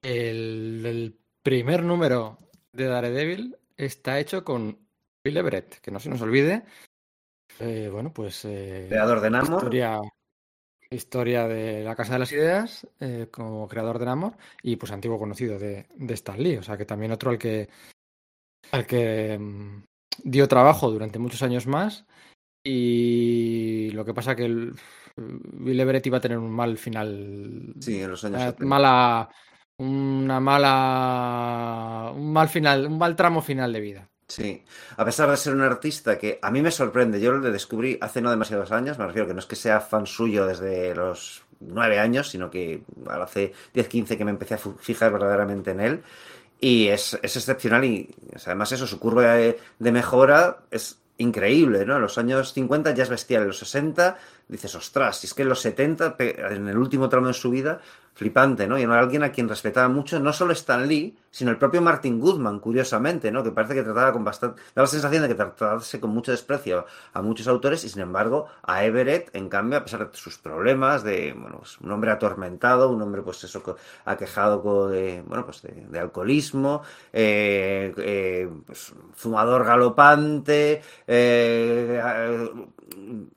El, 0.01 0.85
el 0.85 1.17
primer 1.41 1.83
número 1.83 2.37
de 2.71 2.85
Daredevil 2.85 3.57
está 3.75 4.19
hecho 4.19 4.43
con 4.43 4.77
Bill 5.23 5.37
Everett, 5.37 5.79
que 5.81 5.91
no 5.91 5.99
se 5.99 6.09
nos 6.09 6.21
olvide. 6.21 6.63
Eh, 7.59 7.89
bueno, 7.91 8.13
pues. 8.13 8.45
eh, 8.45 8.85
Creador 8.89 9.19
de 9.21 9.29
Namor. 9.29 9.55
Historia, 9.55 9.99
historia 10.89 11.47
de 11.47 11.83
la 11.83 11.95
Casa 11.95 12.13
de 12.13 12.19
las 12.19 12.31
Ideas, 12.31 12.87
eh, 12.99 13.27
como 13.31 13.67
creador 13.67 13.99
de 13.99 14.05
Namor, 14.05 14.37
y 14.61 14.75
pues 14.75 14.91
antiguo 14.91 15.19
conocido 15.19 15.57
de, 15.59 15.87
de 15.95 16.13
Stan 16.13 16.41
Lee. 16.41 16.57
O 16.57 16.63
sea 16.63 16.77
que 16.77 16.85
también 16.85 17.11
otro 17.11 17.31
al 17.31 17.37
que, 17.37 17.69
al 18.71 18.85
que 18.85 19.37
mm, 19.37 19.83
dio 20.23 20.47
trabajo 20.47 20.89
durante 20.91 21.19
muchos 21.19 21.43
años 21.43 21.67
más. 21.67 22.05
Y 22.63 23.91
lo 23.91 24.03
que 24.05 24.13
pasa 24.13 24.35
que 24.35 24.45
el, 24.45 24.73
Bill 25.15 25.79
Everett 25.79 26.05
iba 26.07 26.17
a 26.17 26.21
tener 26.21 26.37
un 26.37 26.51
mal 26.51 26.77
final. 26.77 27.73
Sí, 27.79 28.01
en 28.01 28.11
los 28.11 28.23
años 28.23 28.37
una 28.37 28.51
70. 28.51 28.65
mala. 28.65 29.29
Una 29.77 30.39
mala. 30.39 32.11
Un 32.13 32.33
mal 32.33 32.49
final, 32.49 32.87
un 32.87 32.97
mal 32.97 33.15
tramo 33.15 33.41
final 33.41 33.71
de 33.71 33.79
vida. 33.79 34.09
Sí, 34.27 34.63
a 34.95 35.05
pesar 35.05 35.29
de 35.31 35.37
ser 35.37 35.55
un 35.55 35.61
artista 35.61 36.19
que 36.19 36.37
a 36.39 36.51
mí 36.51 36.61
me 36.61 36.69
sorprende, 36.69 37.19
yo 37.19 37.33
le 37.33 37.51
descubrí 37.51 37.97
hace 37.99 38.21
no 38.21 38.29
demasiados 38.29 38.71
años, 38.71 38.99
me 38.99 39.07
refiero 39.07 39.27
que 39.27 39.33
no 39.33 39.39
es 39.39 39.47
que 39.47 39.55
sea 39.55 39.81
fan 39.81 40.05
suyo 40.05 40.45
desde 40.45 40.93
los 40.93 41.43
nueve 41.59 41.97
años, 41.97 42.29
sino 42.29 42.51
que 42.51 42.83
hace 43.09 43.53
10, 43.73 43.87
15 43.87 44.17
que 44.19 44.25
me 44.25 44.29
empecé 44.29 44.53
a 44.53 44.57
fijar 44.59 45.11
verdaderamente 45.11 45.71
en 45.71 45.79
él. 45.79 46.03
Y 46.61 46.87
es, 46.87 47.17
es 47.21 47.35
excepcional 47.37 47.85
y 47.85 48.13
además 48.45 48.71
eso, 48.73 48.85
su 48.85 48.99
curva 48.99 49.33
de, 49.35 49.57
de 49.79 49.91
mejora 49.91 50.57
es 50.71 50.97
increíble, 51.17 51.85
¿no? 51.85 51.95
En 51.95 52.01
los 52.01 52.17
años 52.17 52.53
50 52.53 52.93
ya 52.93 53.03
es 53.03 53.09
bestial, 53.09 53.43
en 53.43 53.47
los 53.49 53.59
60 53.59 54.17
dices, 54.47 54.73
ostras, 54.75 55.17
si 55.19 55.27
es 55.27 55.33
que 55.33 55.43
en 55.43 55.49
los 55.49 55.61
70, 55.61 56.17
pe- 56.17 56.39
en 56.53 56.67
el 56.67 56.77
último 56.77 57.07
tramo 57.07 57.27
de 57.27 57.33
su 57.33 57.49
vida, 57.49 57.79
flipante, 58.19 58.67
¿no? 58.67 58.77
Y 58.77 58.83
era 58.83 58.99
alguien 58.99 59.23
a 59.23 59.31
quien 59.31 59.47
respetaba 59.47 59.87
mucho, 59.87 60.19
no 60.19 60.33
solo 60.33 60.51
Stan 60.51 60.85
Lee, 60.85 61.17
sino 61.31 61.51
el 61.51 61.57
propio 61.57 61.81
Martin 61.81 62.19
Goodman, 62.19 62.59
curiosamente, 62.59 63.31
¿no? 63.31 63.41
Que 63.43 63.51
parece 63.51 63.75
que 63.75 63.81
trataba 63.81 64.11
con 64.11 64.25
bastante, 64.25 64.61
da 64.75 64.81
la 64.81 64.87
sensación 64.87 65.21
de 65.21 65.29
que 65.29 65.35
tratase 65.35 66.01
con 66.01 66.09
mucho 66.09 66.31
desprecio 66.31 66.85
a 67.13 67.21
muchos 67.21 67.47
autores 67.47 67.85
y 67.85 67.89
sin 67.89 68.01
embargo 68.01 68.47
a 68.63 68.83
Everett, 68.83 69.33
en 69.33 69.47
cambio, 69.47 69.79
a 69.79 69.83
pesar 69.83 70.11
de 70.11 70.17
sus 70.17 70.37
problemas, 70.37 71.01
de, 71.01 71.31
bueno, 71.31 71.59
pues, 71.59 71.79
un 71.79 71.91
hombre 71.93 72.11
atormentado, 72.11 72.89
un 72.89 73.01
hombre, 73.01 73.21
pues 73.21 73.41
eso, 73.45 73.63
aquejado 74.03 74.89
de, 74.89 75.23
bueno, 75.25 75.45
pues 75.45 75.61
de, 75.61 75.99
alcoholismo, 75.99 76.81
eh, 77.13 77.93
eh, 77.95 78.49
pues, 78.65 78.93
fumador 79.13 79.63
galopante, 79.63 80.81
eh, 81.07 82.01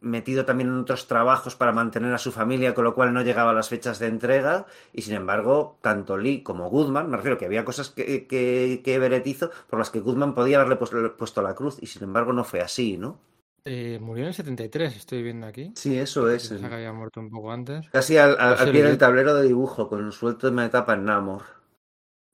metido 0.00 0.44
también 0.44 0.70
en 0.70 0.78
otros 0.80 1.06
trabajos 1.06 1.54
para 1.56 1.72
mantener 1.72 2.12
a 2.12 2.18
su 2.18 2.32
familia, 2.32 2.74
con 2.74 2.84
lo 2.84 2.94
cual 2.94 3.12
no 3.12 3.22
llegaba 3.22 3.50
a 3.50 3.54
las 3.54 3.68
fechas 3.68 3.98
de 3.98 4.06
entrega, 4.06 4.66
y 4.92 5.02
sin 5.02 5.14
embargo, 5.14 5.78
tanto 5.80 6.16
Lee 6.16 6.42
como 6.42 6.68
Goodman, 6.70 7.10
me 7.10 7.16
refiero 7.16 7.38
que 7.38 7.46
había 7.46 7.64
cosas 7.64 7.90
que, 7.90 8.26
que, 8.26 8.80
que 8.84 8.94
Everett 8.94 9.26
hizo 9.26 9.50
por 9.68 9.78
las 9.78 9.90
que 9.90 10.00
Goodman 10.00 10.34
podía 10.34 10.56
haberle 10.58 10.76
puesto, 10.76 11.16
puesto 11.16 11.42
la 11.42 11.54
cruz, 11.54 11.78
y 11.80 11.86
sin 11.86 12.02
embargo 12.04 12.32
no 12.32 12.44
fue 12.44 12.60
así, 12.60 12.96
¿no? 12.98 13.18
Eh, 13.64 13.98
murió 14.00 14.24
en 14.24 14.28
el 14.28 14.34
73, 14.34 14.96
estoy 14.96 15.22
viendo 15.22 15.46
aquí. 15.46 15.72
Sí, 15.76 15.96
eso 15.96 16.28
es. 16.28 16.48
Pensaba 16.48 16.70
que 16.70 16.74
había 16.76 16.92
muerto 16.92 17.20
un 17.20 17.30
poco 17.30 17.52
antes. 17.52 17.88
Casi 17.90 18.16
al, 18.16 18.36
al- 18.40 18.56
pie 18.70 18.80
el- 18.80 18.86
del 18.88 18.98
tablero 18.98 19.34
de 19.34 19.46
dibujo, 19.46 19.88
con 19.88 20.10
su 20.10 20.26
última 20.26 20.64
etapa 20.66 20.94
en 20.94 21.04
Namor. 21.04 21.42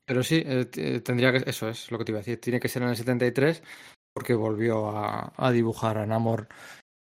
Pero 0.07 0.23
sí, 0.23 0.43
eh, 0.47 0.65
t- 0.65 1.01
tendría 1.03 1.33
que. 1.33 1.49
Eso 1.51 1.69
es 1.69 1.91
lo 1.91 1.99
que 1.99 2.05
te 2.07 2.13
iba 2.13 2.19
a 2.19 2.23
decir. 2.23 2.41
Tiene 2.41 2.61
que 2.61 2.69
ser 2.69 2.83
en 2.83 2.89
el 2.89 2.97
73 2.97 3.63
porque 4.15 4.35
volvió 4.35 4.89
a, 4.89 5.33
a 5.37 5.53
dibujar 5.53 5.99
a 5.99 6.07
Namor 6.07 6.49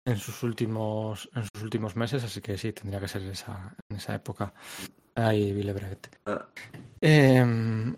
en 0.07 0.19
sus 0.19 0.43
últimos 0.43 1.29
en 1.35 1.45
sus 1.45 1.63
últimos 1.63 1.97
meses, 1.97 2.23
así 2.23 2.41
que 2.43 2.59
sí, 2.59 2.73
tendría 2.75 3.01
que 3.01 3.09
ser 3.09 3.23
esa, 3.23 3.75
en 3.91 3.97
esa 3.97 4.15
época. 4.15 4.53
Ahí, 5.25 5.53
Bill 5.53 5.69
Everett. 5.71 6.09
Ah, 6.27 6.49
Eh, 7.01 7.45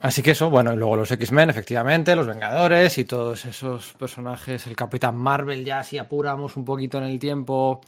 así 0.01 0.23
que 0.23 0.33
eso, 0.33 0.51
bueno, 0.51 0.73
y 0.73 0.77
luego 0.77 0.97
los 0.97 1.11
X-Men, 1.11 1.51
efectivamente, 1.51 2.15
los 2.17 2.27
Vengadores 2.27 2.99
y 2.99 3.05
todos 3.05 3.45
esos 3.47 3.93
personajes, 3.95 4.67
el 4.67 4.77
Capitán 4.77 5.17
Marvel, 5.17 5.65
ya 5.65 5.83
si 5.83 5.99
apuramos 5.99 6.57
un 6.57 6.65
poquito 6.65 6.99
en 6.99 7.05
el 7.05 7.19
tiempo. 7.19 7.81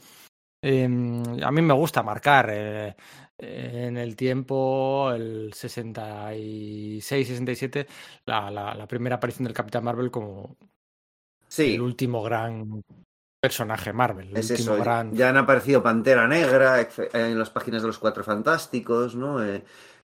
eh, 0.63 0.85
a 0.85 1.51
mí 1.51 1.61
me 1.61 1.73
gusta 1.73 2.03
marcar 2.03 2.49
eh, 2.51 2.95
en 3.39 3.97
el 3.97 4.15
tiempo, 4.15 5.11
el 5.13 5.53
66-67, 5.53 7.87
la, 8.25 8.49
la, 8.51 8.73
la 8.75 8.87
primera 8.87 9.15
aparición 9.17 9.45
del 9.45 9.53
Capitán 9.53 9.83
Marvel 9.85 10.11
como 10.11 10.57
Sí, 11.47 11.75
el 11.75 11.81
último 11.81 12.21
gran 12.23 12.83
personaje 13.43 13.91
Marvel. 13.91 14.29
El 14.29 14.37
es 14.37 14.51
último 14.51 14.75
eso. 14.75 14.83
gran. 14.83 15.13
Ya 15.13 15.27
han 15.27 15.35
aparecido 15.35 15.83
Pantera 15.83 16.29
Negra 16.29 16.87
en 17.11 17.37
las 17.37 17.49
páginas 17.49 17.81
de 17.81 17.87
los 17.87 17.99
Cuatro 17.99 18.23
Fantásticos, 18.23 19.15
¿no? 19.15 19.43
Eh, 19.43 19.65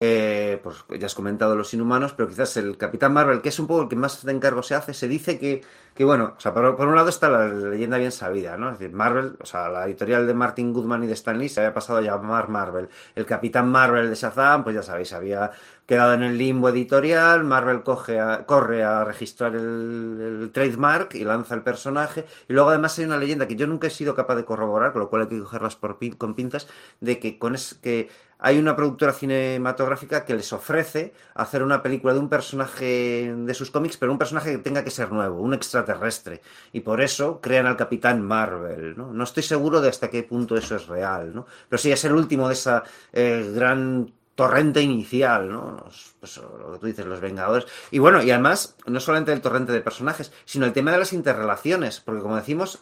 eh, 0.06 0.60
pues 0.62 0.84
ya 1.00 1.06
has 1.06 1.16
comentado 1.16 1.56
los 1.56 1.74
inhumanos, 1.74 2.12
pero 2.12 2.28
quizás 2.28 2.58
el 2.58 2.76
Capitán 2.78 3.14
Marvel, 3.14 3.42
que 3.42 3.48
es 3.48 3.58
un 3.58 3.68
poco 3.68 3.84
el 3.84 3.88
que 3.88 3.96
más 3.96 4.26
de 4.26 4.34
encargo 4.34 4.62
se 4.62 4.76
hace, 4.76 4.94
se 4.94 5.08
dice 5.08 5.40
que, 5.40 5.62
que 5.96 6.04
bueno, 6.04 6.34
o 6.36 6.40
sea, 6.42 6.54
por, 6.54 6.66
un 6.66 6.96
lado 6.96 7.08
está 7.08 7.30
la 7.30 7.48
leyenda 7.48 7.98
bien 7.98 8.12
sabida, 8.12 8.58
¿no? 8.58 8.70
Es 8.70 8.80
decir, 8.80 8.94
Marvel, 8.94 9.38
o 9.40 9.46
sea, 9.46 9.70
la 9.70 9.86
editorial 9.86 10.28
de 10.28 10.34
Martin 10.34 10.74
Goodman 10.74 11.06
y 11.06 11.08
de 11.08 11.14
Stan 11.14 11.40
Lee 11.40 11.48
se 11.48 11.62
había 11.62 11.74
pasado 11.74 12.00
a 12.00 12.02
llamar 12.02 12.50
Marvel. 12.50 12.90
El 13.16 13.26
Capitán 13.26 13.70
Marvel 13.70 14.10
de 14.10 14.16
Shazam, 14.16 14.66
pues 14.66 14.76
ya 14.76 14.84
sabéis, 14.84 15.14
había 15.14 15.52
quedado 15.86 16.14
en 16.16 16.24
el 16.24 16.38
limbo 16.38 16.68
editorial, 16.68 17.46
Marvel 17.46 17.84
coge 17.84 18.20
corre 18.46 18.84
a 18.84 19.06
registrar 19.06 19.56
el, 19.56 20.50
trademark 20.54 21.16
y 21.16 21.24
lanza 21.24 21.56
el 21.56 21.62
personaje, 21.62 22.26
y 22.50 22.54
luego 22.54 22.70
además 22.70 22.98
hay 23.00 23.06
una 23.06 23.18
leyenda 23.18 23.48
que 23.48 23.56
yo 23.56 23.68
nunca 23.68 23.88
he 23.88 23.90
sido 23.90 24.16
capaz 24.16 24.36
de 24.36 24.46
corroborar, 24.46 24.92
con 24.92 25.02
lo 25.02 25.10
cual 25.10 25.24
hay 25.24 25.28
que 25.30 25.40
cogerlas 25.40 25.78
con 26.18 26.36
pinzas, 26.36 26.68
de 27.00 27.20
que 27.20 27.38
con 27.40 27.56
es, 27.56 27.76
que 27.76 28.10
hay 28.46 28.60
una 28.60 28.76
productora 28.76 29.14
cinematográfica 29.14 30.26
que 30.26 30.36
les 30.36 30.52
ofrece 30.52 31.14
hacer 31.34 31.64
una 31.64 31.82
película 31.82 32.14
de 32.14 32.20
un 32.20 32.28
personaje 32.28 33.34
de 33.34 33.54
sus 33.54 33.72
cómics, 33.72 33.96
pero 33.96 34.12
un 34.12 34.18
personaje 34.18 34.52
que 34.52 34.58
tenga 34.58 34.84
que 34.84 34.92
ser 34.92 35.14
nuevo, 35.14 35.40
un 35.40 35.54
extraterrestre. 35.54 36.42
Y 36.74 36.82
por 36.82 37.00
eso 37.00 37.40
crean 37.40 37.68
al 37.68 37.78
Capitán 37.78 38.22
Marvel, 38.22 38.98
¿no? 38.98 39.24
Estoy 39.24 39.44
seguro 39.44 39.80
de 39.80 39.88
hasta 39.88 40.10
qué 40.10 40.24
punto 40.24 40.58
eso 40.58 40.76
es 40.76 40.88
real, 40.88 41.34
¿no? 41.34 41.46
Pero 41.70 41.82
sí, 41.82 41.90
es 41.90 42.04
el 42.04 42.12
último 42.12 42.50
de 42.50 42.54
esa 42.56 42.84
eh, 43.14 43.50
gran 43.56 44.12
torrente 44.36 44.82
inicial, 44.82 45.50
¿no? 45.50 45.86
Pues, 46.20 46.36
lo 46.38 46.74
que 46.74 46.80
tú 46.80 46.86
dices, 46.88 47.06
los 47.06 47.22
Vengadores. 47.22 47.66
Y 47.92 48.00
bueno, 48.00 48.22
y 48.22 48.32
además, 48.32 48.76
no 48.86 49.00
solamente 49.00 49.32
el 49.32 49.40
torrente 49.40 49.72
de 49.72 49.80
personajes, 49.80 50.34
sino 50.44 50.66
el 50.66 50.74
tema 50.74 50.92
de 50.92 50.98
las 50.98 51.14
interrelaciones, 51.14 52.02
porque 52.02 52.22
como 52.22 52.36
decimos, 52.36 52.80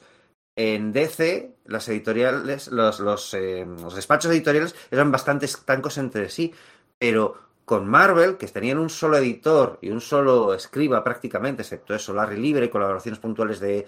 en 0.55 0.91
DC, 0.91 1.55
las 1.65 1.87
editoriales, 1.89 2.67
los, 2.67 2.99
los, 2.99 3.33
eh, 3.33 3.65
los 3.65 3.95
despachos 3.95 4.31
editoriales 4.31 4.75
eran 4.91 5.11
bastante 5.11 5.45
estancos 5.45 5.97
entre 5.97 6.29
sí, 6.29 6.53
pero 6.97 7.49
con 7.65 7.87
Marvel, 7.87 8.37
que 8.37 8.47
tenían 8.47 8.79
un 8.79 8.89
solo 8.89 9.17
editor 9.17 9.79
y 9.81 9.89
un 9.89 10.01
solo 10.01 10.53
escriba 10.53 11.03
prácticamente, 11.03 11.61
excepto 11.61 11.95
eso, 11.95 12.13
Larry 12.13 12.37
Libre, 12.37 12.69
colaboraciones 12.69 13.19
puntuales 13.19 13.59
de 13.59 13.85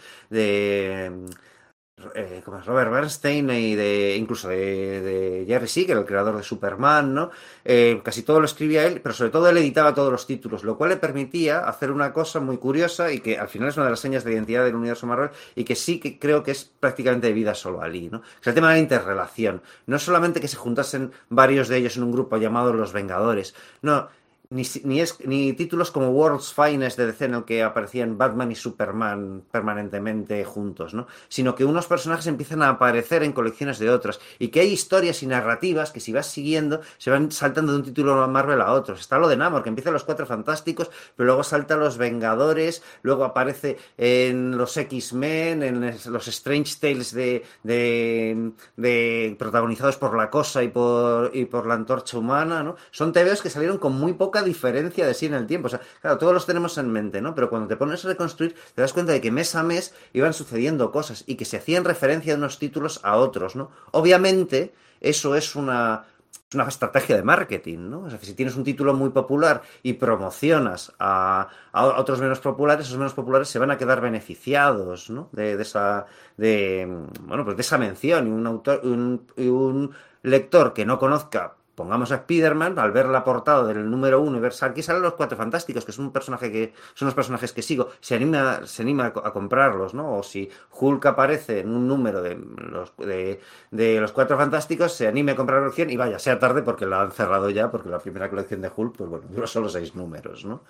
eh. 2.15 2.41
Robert 2.45 2.91
Bernstein 2.91 3.49
y 3.51 3.75
de 3.75 4.15
incluso 4.17 4.49
de, 4.49 5.01
de 5.01 5.45
Jerry 5.47 5.67
Siegel, 5.67 5.99
el 5.99 6.05
creador 6.05 6.37
de 6.37 6.43
Superman, 6.43 7.13
¿no? 7.13 7.31
Eh, 7.63 8.01
casi 8.03 8.23
todo 8.23 8.39
lo 8.39 8.45
escribía 8.45 8.85
él, 8.85 9.01
pero 9.01 9.13
sobre 9.13 9.31
todo 9.31 9.49
él 9.49 9.57
editaba 9.57 9.93
todos 9.93 10.11
los 10.11 10.25
títulos, 10.25 10.63
lo 10.63 10.77
cual 10.77 10.91
le 10.91 10.97
permitía 10.97 11.59
hacer 11.59 11.91
una 11.91 12.11
cosa 12.13 12.39
muy 12.39 12.57
curiosa 12.57 13.11
y 13.11 13.19
que 13.19 13.37
al 13.37 13.47
final 13.47 13.69
es 13.69 13.77
una 13.77 13.85
de 13.85 13.91
las 13.91 13.99
señas 13.99 14.23
de 14.23 14.33
identidad 14.33 14.65
del 14.65 14.75
universo 14.75 15.07
Marvel 15.07 15.29
y 15.55 15.63
que 15.63 15.75
sí 15.75 15.99
que 15.99 16.19
creo 16.19 16.43
que 16.43 16.51
es 16.51 16.65
prácticamente 16.79 17.27
debida 17.27 17.53
solo 17.53 17.81
a 17.81 17.87
Lee, 17.87 18.09
¿no? 18.11 18.21
Es 18.41 18.47
el 18.47 18.53
tema 18.53 18.69
de 18.69 18.75
la 18.75 18.81
interrelación. 18.81 19.61
No 19.85 19.99
solamente 19.99 20.41
que 20.41 20.47
se 20.47 20.57
juntasen 20.57 21.11
varios 21.29 21.67
de 21.67 21.77
ellos 21.77 21.97
en 21.97 22.03
un 22.03 22.11
grupo 22.11 22.37
llamado 22.37 22.73
Los 22.73 22.93
Vengadores, 22.93 23.55
no. 23.81 24.09
Ni, 24.53 24.63
ni, 24.83 25.01
es, 25.01 25.17
ni 25.25 25.53
títulos 25.53 25.91
como 25.91 26.09
World's 26.11 26.53
Finest 26.53 26.97
de 26.97 27.07
DC 27.07 27.25
en 27.25 27.43
que 27.43 27.63
aparecían 27.63 28.17
Batman 28.17 28.51
y 28.51 28.55
Superman 28.55 29.43
permanentemente 29.51 30.43
juntos, 30.45 30.93
¿no? 30.93 31.07
Sino 31.27 31.55
que 31.55 31.65
unos 31.65 31.87
personajes 31.87 32.27
empiezan 32.27 32.61
a 32.61 32.69
aparecer 32.69 33.23
en 33.23 33.33
colecciones 33.33 33.79
de 33.79 33.89
otras 33.89 34.19
y 34.39 34.49
que 34.49 34.59
hay 34.61 34.71
historias 34.71 35.23
y 35.23 35.27
narrativas 35.27 35.91
que 35.91 35.99
si 35.99 36.13
vas 36.13 36.27
siguiendo 36.27 36.81
se 36.97 37.09
van 37.09 37.31
saltando 37.31 37.71
de 37.71 37.79
un 37.79 37.83
título 37.83 38.21
de 38.21 38.27
Marvel 38.27 38.61
a 38.61 38.71
otro. 38.73 38.95
Está 38.95 39.17
lo 39.17 39.27
de 39.27 39.37
Namor, 39.37 39.63
que 39.63 39.69
empieza 39.69 39.91
los 39.91 40.03
Cuatro 40.03 40.25
Fantásticos, 40.25 40.91
pero 41.15 41.27
luego 41.27 41.43
salta 41.43 41.73
a 41.73 41.77
los 41.77 41.97
Vengadores, 41.97 42.83
luego 43.01 43.23
aparece 43.25 43.77
en 43.97 44.57
los 44.57 44.77
X-Men, 44.77 45.63
en 45.63 45.95
los 46.11 46.27
Strange 46.27 46.75
Tales 46.79 47.13
de, 47.13 47.43
de, 47.63 48.51
de- 48.77 49.35
protagonizados 49.39 49.97
por 49.97 50.15
la 50.15 50.29
Cosa 50.29 50.63
y 50.63 50.67
por, 50.67 51.31
y 51.35 51.45
por 51.45 51.65
la 51.65 51.73
Antorcha 51.73 52.17
Humana, 52.17 52.63
¿no? 52.63 52.75
Son 52.91 53.11
TVOs 53.11 53.41
que 53.41 53.49
salieron 53.49 53.77
con 53.79 53.93
muy 53.93 54.13
poca 54.13 54.42
diferencia 54.43 55.05
de 55.05 55.13
sí 55.13 55.25
en 55.25 55.33
el 55.33 55.47
tiempo. 55.47 55.67
O 55.67 55.69
sea, 55.69 55.81
claro, 56.01 56.17
todos 56.17 56.33
los 56.33 56.45
tenemos 56.45 56.77
en 56.77 56.91
mente, 56.91 57.21
¿no? 57.21 57.35
Pero 57.35 57.49
cuando 57.49 57.67
te 57.67 57.77
pones 57.77 58.03
a 58.05 58.09
reconstruir, 58.09 58.55
te 58.75 58.81
das 58.81 58.93
cuenta 58.93 59.11
de 59.11 59.21
que 59.21 59.31
mes 59.31 59.55
a 59.55 59.63
mes 59.63 59.93
iban 60.13 60.33
sucediendo 60.33 60.91
cosas 60.91 61.23
y 61.27 61.35
que 61.35 61.45
se 61.45 61.57
hacían 61.57 61.85
referencia 61.85 62.33
de 62.33 62.37
unos 62.37 62.59
títulos 62.59 62.99
a 63.03 63.17
otros, 63.17 63.55
¿no? 63.55 63.71
Obviamente, 63.91 64.73
eso 65.01 65.35
es 65.35 65.55
una, 65.55 66.05
una 66.53 66.67
estrategia 66.67 67.15
de 67.15 67.23
marketing, 67.23 67.89
¿no? 67.89 68.01
O 68.03 68.09
sea, 68.09 68.19
que 68.19 68.25
si 68.25 68.33
tienes 68.33 68.55
un 68.55 68.63
título 68.63 68.93
muy 68.93 69.09
popular 69.09 69.61
y 69.81 69.93
promocionas 69.93 70.93
a, 70.99 71.49
a 71.71 71.85
otros 71.85 72.19
menos 72.19 72.39
populares, 72.39 72.87
esos 72.87 72.97
menos 72.97 73.13
populares 73.13 73.47
se 73.47 73.59
van 73.59 73.71
a 73.71 73.77
quedar 73.77 74.01
beneficiados, 74.01 75.09
¿no? 75.09 75.29
De, 75.31 75.53
esa, 75.61 76.05
de, 76.37 76.87
bueno, 77.21 77.43
pues 77.45 77.57
de 77.57 77.61
esa 77.61 77.77
mención 77.77 78.27
y 78.27 78.31
un 78.31 78.47
autor, 78.47 78.81
y 78.83 79.47
un 79.47 79.93
lector 80.21 80.73
que 80.73 80.85
no 80.85 80.99
conozca 80.99 81.55
Pongamos 81.75 82.11
a 82.11 82.15
Spider-Man, 82.15 82.77
al 82.77 82.91
ver 82.91 83.07
la 83.07 83.23
portada 83.23 83.63
del 83.65 83.89
número 83.89 84.21
uno 84.21 84.39
y 84.39 84.63
aquí 84.65 84.83
salen 84.83 85.01
los 85.01 85.13
cuatro 85.13 85.37
fantásticos, 85.37 85.85
que 85.85 85.91
es 85.91 85.97
un 85.97 86.11
personaje 86.11 86.51
que 86.51 86.73
son 86.93 87.07
los 87.07 87.15
personajes 87.15 87.51
que 87.51 87.61
sigo, 87.61 87.89
se 87.99 88.15
anima, 88.15 88.65
se 88.65 88.83
anima 88.83 89.07
a 89.07 89.33
comprarlos, 89.33 89.93
¿no? 89.93 90.17
O 90.17 90.23
si 90.23 90.49
Hulk 90.79 91.05
aparece 91.07 91.61
en 91.61 91.69
un 91.69 91.87
número 91.87 92.21
de 92.21 92.35
los, 92.35 92.95
de, 92.97 93.39
de 93.71 93.99
los 93.99 94.11
cuatro 94.11 94.37
fantásticos, 94.37 94.93
se 94.93 95.07
anime 95.07 95.31
a 95.31 95.35
comprar 95.35 95.59
la 95.59 95.63
colección 95.63 95.89
y 95.89 95.97
vaya, 95.97 96.19
sea 96.19 96.37
tarde 96.37 96.61
porque 96.61 96.85
la 96.85 97.01
han 97.01 97.11
cerrado 97.11 97.49
ya, 97.49 97.71
porque 97.71 97.89
la 97.89 97.99
primera 97.99 98.29
colección 98.29 98.61
de 98.61 98.71
Hulk, 98.75 98.95
pues 98.95 99.09
bueno, 99.09 99.25
duró 99.29 99.47
solo 99.53 99.69
seis 99.69 99.95
números, 99.95 100.45
¿no? 100.45 100.61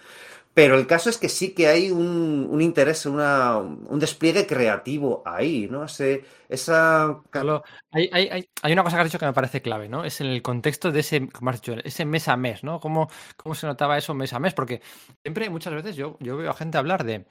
Pero 0.53 0.77
el 0.77 0.85
caso 0.85 1.09
es 1.09 1.17
que 1.17 1.29
sí 1.29 1.53
que 1.55 1.67
hay 1.67 1.89
un, 1.89 2.47
un 2.49 2.61
interés, 2.61 3.07
una, 3.07 3.57
un 3.57 3.99
despliegue 3.99 4.45
creativo 4.45 5.23
ahí, 5.25 5.67
¿no? 5.69 5.85
Ese, 5.85 6.23
esa... 6.47 7.21
Carlos, 7.31 7.63
hay, 7.91 8.07
hay, 8.13 8.47
hay, 8.61 8.73
una 8.73 8.83
cosa 8.83 8.97
que 8.97 9.01
has 9.01 9.07
dicho 9.07 9.17
que 9.17 9.25
me 9.25 9.33
parece 9.33 9.63
clave, 9.63 9.89
¿no? 9.89 10.05
Es 10.05 10.21
en 10.21 10.27
el 10.27 10.43
contexto 10.43 10.91
de 10.91 10.99
ese, 10.99 11.27
como 11.29 11.49
has 11.49 11.59
dicho, 11.59 11.75
ese 11.83 12.05
mes 12.05 12.27
a 12.27 12.37
mes, 12.37 12.63
¿no? 12.63 12.79
¿Cómo, 12.79 13.09
cómo 13.35 13.55
se 13.55 13.65
notaba 13.65 13.97
eso 13.97 14.13
mes 14.13 14.31
a 14.33 14.39
mes? 14.39 14.53
Porque 14.53 14.81
siempre, 15.23 15.49
muchas 15.49 15.73
veces, 15.73 15.95
yo, 15.95 16.17
yo 16.19 16.37
veo 16.37 16.51
a 16.51 16.55
gente 16.55 16.77
hablar 16.77 17.03
de 17.03 17.25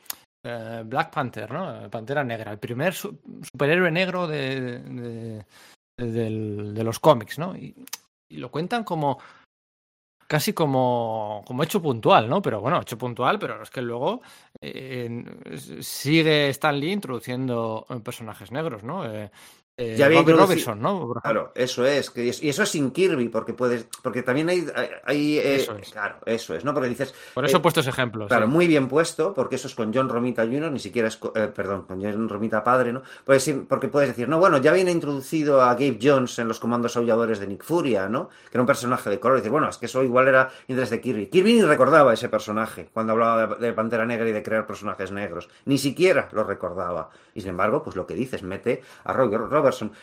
eh, 0.45 0.83
Black 0.85 1.13
Panther, 1.13 1.53
¿no? 1.53 1.89
Pantera 1.91 2.25
Negra, 2.25 2.51
el 2.51 2.59
primer 2.59 2.93
su- 2.93 3.21
superhéroe 3.53 3.93
negro 3.93 4.27
de, 4.27 5.45
de, 5.97 6.85
los 6.85 6.99
cómics, 6.99 7.39
¿no? 7.39 7.55
Y 7.57 7.75
lo 8.31 8.51
cuentan 8.51 8.83
como 8.83 9.21
casi 10.33 10.55
como, 10.55 11.45
como 11.47 11.63
hecho 11.63 11.83
puntual, 11.83 12.27
¿no? 12.27 12.41
Pero 12.41 12.59
bueno, 12.63 12.81
hecho 12.81 12.97
puntual, 12.97 13.39
pero 13.39 13.63
es 13.63 13.69
que 13.69 13.83
luego 13.83 14.23
eh, 14.63 15.23
sigue 15.83 16.49
Stan 16.49 16.81
Lee 16.81 16.91
introduciendo 16.91 17.87
eh, 17.91 18.01
personajes 18.01 18.51
negros, 18.51 18.83
¿no? 18.83 19.05
Eh, 19.05 19.31
eh, 19.77 19.97
Ya 19.97 20.07
había 20.07 20.23
Robertson, 20.23 20.81
¿no? 20.81 21.15
Claro, 21.23 21.51
eso 21.55 21.87
es, 21.87 22.11
que 22.11 22.29
es- 22.29 22.43
y 22.43 22.49
eso 22.51 22.63
es 22.63 22.69
sin 22.69 22.91
Kirby, 22.91 23.29
porque 23.31 23.55
puedes, 23.55 23.87
porque 24.03 24.23
también 24.23 24.49
hay, 24.51 24.67
hay, 25.05 25.39
eh, 25.39 25.57
Eso 25.57 25.75
es. 25.77 25.91
claro, 25.91 26.17
eso 26.27 26.55
es, 26.55 26.65
¿no? 26.65 26.75
Porque 26.75 26.89
dices, 26.91 27.15
Por 27.35 27.45
eso 27.47 27.57
eh, 27.57 27.59
he 27.59 27.63
puesto 27.63 27.81
ese 27.81 27.91
ejemplo. 27.91 28.27
Claro, 28.29 28.47
sí. 28.47 28.53
muy 28.53 28.67
bien 28.67 28.87
puesto, 28.89 29.33
porque 29.35 29.57
eso 29.57 29.69
es 29.69 29.75
con 29.75 29.93
John 29.93 30.09
Romita 30.11 30.43
Jr., 30.45 30.71
ni 30.71 30.79
siquiera 30.79 31.09
es, 31.09 31.19
eh, 31.35 31.51
perdón, 31.55 31.83
con 31.83 32.03
John 32.03 32.29
Romita 32.29 32.63
padre, 32.63 32.93
¿no? 32.93 33.03
Puedes 33.25 33.45
decir- 33.47 33.67
porque 33.67 33.89
puedes 33.89 34.11
decir, 34.11 34.29
no, 34.29 34.39
bueno, 34.39 34.59
ya 34.59 34.73
viene 34.73 34.91
introducido 34.91 35.63
a 35.63 35.73
Gabe 35.75 35.99
Jones 36.03 36.39
en 36.39 36.49
los 36.49 36.61
comandos 36.61 36.97
aulladores 36.97 37.39
de 37.41 37.47
Nick 37.47 37.65
Furia, 37.65 38.09
¿no? 38.09 38.29
Que 38.29 38.51
era 38.59 38.61
un 38.61 38.67
personaje 38.67 39.09
de 39.09 39.19
color, 39.21 39.39
y 39.39 39.41
dices, 39.41 39.53
bueno, 39.53 39.69
es 39.71 39.79
que 39.79 39.87
eso 39.87 40.03
igual 40.03 40.29
era 40.29 40.51
interés 40.69 40.91
de 40.91 41.01
Kirby. 41.01 41.27
Kirby 41.29 41.55
ni 41.55 41.63
recordaba 41.63 42.13
ese 42.13 42.29
personaje 42.29 42.91
cuando 42.93 43.13
hablaba 43.15 43.47
de, 43.57 43.67
de 43.67 43.73
Pantera 43.73 44.05
Negra 44.05 44.29
y 44.29 44.33
de 44.33 44.43
crear 44.43 44.67
personajes 44.67 45.11
negros, 45.13 45.49
ni 45.65 45.79
siquiera 45.79 46.29
lo 46.33 46.45
recordaba. 46.45 47.09
Y 47.35 47.41
sin 47.41 47.51
embargo, 47.51 47.83
pues 47.83 47.97
lo 47.97 48.07
que 48.07 48.15
dices, 48.15 48.43
mete 48.43 48.83
a 49.05 49.13
Roy 49.15 49.31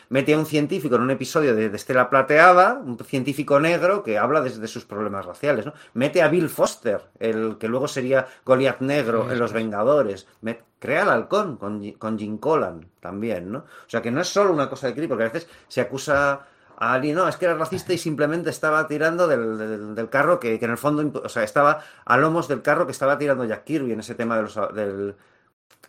Mete 0.08 0.34
a 0.34 0.38
un 0.38 0.46
científico 0.46 0.96
en 0.96 1.02
un 1.02 1.10
episodio 1.10 1.54
de, 1.54 1.66
Estela 1.66 2.10
Plateada, 2.10 2.74
un 2.84 2.98
científico 2.98 3.60
negro 3.60 4.02
que 4.02 4.18
habla 4.18 4.40
de, 4.40 4.50
de 4.50 4.68
sus 4.68 4.84
problemas 4.84 5.26
raciales, 5.26 5.66
¿no? 5.66 5.72
Mete 5.94 6.22
a 6.22 6.28
Bill 6.28 6.48
Foster, 6.48 7.02
el 7.18 7.56
que 7.58 7.68
luego 7.68 7.88
sería 7.88 8.26
Goliath 8.44 8.80
negro 8.80 9.30
en 9.30 9.38
Los 9.38 9.52
Vengadores. 9.52 10.26
Me- 10.40 10.60
crea 10.78 11.02
al 11.02 11.10
halcón 11.10 11.58
con, 11.58 11.92
con 11.92 12.18
Jim 12.18 12.38
Collan 12.38 12.86
también, 13.00 13.52
¿no? 13.52 13.58
O 13.58 13.88
sea 13.88 14.00
que 14.00 14.10
no 14.10 14.20
es 14.22 14.28
solo 14.28 14.52
una 14.52 14.70
cosa 14.70 14.86
de 14.86 14.94
Kirby, 14.94 15.08
porque 15.08 15.24
a 15.24 15.28
veces 15.28 15.46
se 15.68 15.82
acusa 15.82 16.46
a 16.78 16.94
alguien, 16.94 17.16
no, 17.16 17.28
es 17.28 17.36
que 17.36 17.44
era 17.44 17.54
racista 17.54 17.92
y 17.92 17.98
simplemente 17.98 18.48
estaba 18.48 18.86
tirando 18.88 19.28
del, 19.28 19.94
del- 19.94 20.08
carro 20.08 20.40
que, 20.40 20.58
que 20.58 20.64
en 20.64 20.70
el 20.70 20.78
fondo, 20.78 21.20
o 21.22 21.28
sea, 21.28 21.42
estaba 21.44 21.82
a 22.06 22.16
lomos 22.16 22.48
del 22.48 22.62
carro 22.62 22.86
que 22.86 22.92
estaba 22.92 23.18
tirando 23.18 23.44
Jack 23.44 23.64
Kirby 23.64 23.92
en 23.92 24.00
ese 24.00 24.14
tema 24.14 24.36
de 24.36 24.42
los, 24.44 24.54
del, 24.74 25.14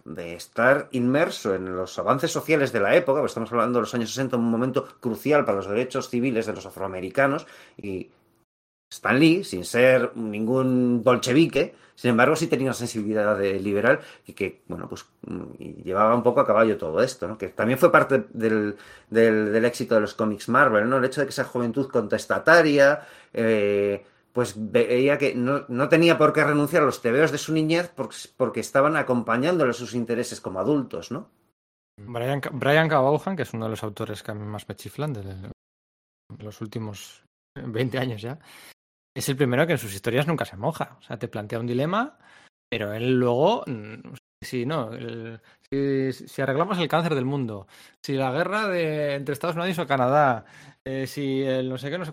de 0.05 0.35
estar 0.35 0.87
inmerso 0.91 1.53
en 1.55 1.75
los 1.75 1.97
avances 1.99 2.31
sociales 2.31 2.71
de 2.71 2.79
la 2.79 2.95
época, 2.95 3.19
porque 3.19 3.31
estamos 3.31 3.51
hablando 3.51 3.79
de 3.79 3.83
los 3.83 3.93
años 3.93 4.09
60, 4.09 4.37
un 4.37 4.49
momento 4.49 4.87
crucial 4.99 5.45
para 5.45 5.57
los 5.57 5.67
derechos 5.67 6.09
civiles 6.09 6.45
de 6.45 6.53
los 6.53 6.65
afroamericanos, 6.65 7.47
y 7.77 8.09
Stan 8.91 9.17
Lee, 9.17 9.43
sin 9.43 9.63
ser 9.63 10.11
ningún 10.15 11.01
bolchevique, 11.03 11.73
sin 11.95 12.09
embargo 12.09 12.35
sí 12.35 12.47
tenía 12.47 12.67
una 12.67 12.73
sensibilidad 12.73 13.37
de 13.37 13.59
liberal 13.59 13.99
y 14.25 14.33
que, 14.33 14.63
bueno, 14.67 14.89
pues 14.89 15.05
llevaba 15.83 16.15
un 16.15 16.23
poco 16.23 16.41
a 16.41 16.47
caballo 16.47 16.77
todo 16.77 17.01
esto, 17.01 17.27
¿no? 17.27 17.37
Que 17.37 17.49
también 17.49 17.79
fue 17.79 17.91
parte 17.91 18.25
del, 18.33 18.75
del, 19.09 19.53
del 19.53 19.65
éxito 19.65 19.95
de 19.95 20.01
los 20.01 20.13
cómics 20.13 20.49
Marvel, 20.49 20.89
¿no? 20.89 20.97
El 20.97 21.05
hecho 21.05 21.21
de 21.21 21.27
que 21.27 21.31
esa 21.31 21.43
juventud 21.43 21.89
contestataria, 21.89 23.07
eh, 23.33 24.03
pues 24.33 24.53
veía 24.57 25.17
que 25.17 25.35
no, 25.35 25.65
no 25.67 25.89
tenía 25.89 26.17
por 26.17 26.33
qué 26.33 26.43
renunciar 26.43 26.83
a 26.83 26.85
los 26.85 27.01
tebeos 27.01 27.31
de 27.31 27.37
su 27.37 27.53
niñez 27.53 27.91
porque, 27.95 28.15
porque 28.37 28.59
estaban 28.59 28.95
acompañándole 28.95 29.73
sus 29.73 29.93
intereses 29.93 30.41
como 30.41 30.59
adultos, 30.59 31.11
¿no? 31.11 31.29
Brian, 31.97 32.41
Brian 32.53 32.89
K. 32.89 32.99
Vaughan, 32.99 33.35
que 33.35 33.43
es 33.43 33.53
uno 33.53 33.65
de 33.65 33.71
los 33.71 33.83
autores 33.83 34.23
que 34.23 34.31
a 34.31 34.35
mí 34.35 34.45
más 34.45 34.67
me 34.67 34.75
chiflan 34.75 35.13
de, 35.13 35.21
de 35.23 35.51
los 36.39 36.61
últimos 36.61 37.23
20 37.55 37.97
años 37.97 38.21
ya, 38.21 38.39
es 39.15 39.27
el 39.29 39.35
primero 39.35 39.67
que 39.67 39.73
en 39.73 39.79
sus 39.79 39.93
historias 39.93 40.27
nunca 40.27 40.45
se 40.45 40.57
moja. 40.57 40.97
O 40.99 41.01
sea, 41.01 41.19
te 41.19 41.27
plantea 41.27 41.59
un 41.59 41.67
dilema, 41.67 42.17
pero 42.69 42.93
él 42.93 43.19
luego, 43.19 43.65
sí, 44.41 44.65
no, 44.65 44.91
el- 44.93 45.39
si, 45.69 46.11
si 46.27 46.41
arreglamos 46.41 46.77
el 46.79 46.87
cáncer 46.87 47.15
del 47.15 47.25
mundo, 47.25 47.67
si 48.01 48.13
la 48.13 48.31
guerra 48.31 48.67
de, 48.67 49.15
entre 49.15 49.33
Estados 49.33 49.55
Unidos 49.55 49.79
o 49.79 49.87
Canadá, 49.87 50.45
eh, 50.83 51.07
si 51.07 51.43
el 51.43 51.69
no 51.69 51.77
sé 51.77 51.89
qué, 51.89 51.97
no 51.97 52.05
sé 52.05 52.11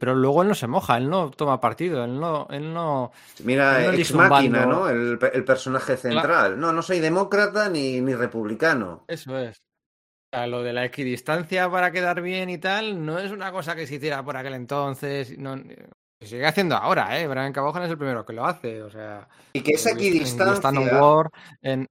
pero 0.00 0.14
luego 0.14 0.42
él 0.42 0.48
no 0.48 0.54
se 0.54 0.66
moja, 0.66 0.96
él 0.96 1.08
no 1.08 1.30
toma 1.30 1.60
partido, 1.60 2.04
él 2.04 2.18
no, 2.18 2.48
él 2.50 2.72
no, 2.72 3.12
Mira, 3.44 3.78
Él 3.84 3.92
no 3.92 3.92
Ex 3.92 4.14
Máquina. 4.14 4.66
¿no? 4.66 4.88
El, 4.88 5.18
el 5.32 5.44
personaje 5.44 5.96
central. 5.96 6.58
No, 6.58 6.72
no 6.72 6.82
soy 6.82 7.00
demócrata 7.00 7.68
ni, 7.68 8.00
ni 8.00 8.14
republicano. 8.14 9.04
Eso 9.06 9.38
es. 9.38 9.58
O 10.32 10.36
sea, 10.36 10.46
lo 10.46 10.62
de 10.62 10.72
la 10.74 10.84
equidistancia 10.84 11.70
para 11.70 11.90
quedar 11.90 12.20
bien 12.20 12.50
y 12.50 12.58
tal, 12.58 13.04
no 13.04 13.18
es 13.18 13.30
una 13.30 13.50
cosa 13.50 13.74
que 13.74 13.86
se 13.86 13.94
hiciera 13.96 14.22
por 14.24 14.36
aquel 14.36 14.54
entonces. 14.54 15.38
No, 15.38 15.56
se 16.20 16.26
sigue 16.26 16.46
haciendo 16.46 16.76
ahora, 16.76 17.18
¿eh? 17.20 17.26
Brian 17.28 17.52
Cabojan 17.52 17.82
es 17.84 17.90
el 17.90 17.98
primero 17.98 18.24
que 18.24 18.32
lo 18.32 18.44
hace. 18.46 18.82
O 18.82 18.90
sea, 18.90 19.28
Y 19.52 19.60
que 19.62 19.72
esa 19.72 19.90
en 19.90 19.96
equidistancia, 19.98 20.92
War, 20.92 21.30
en... 21.62 21.86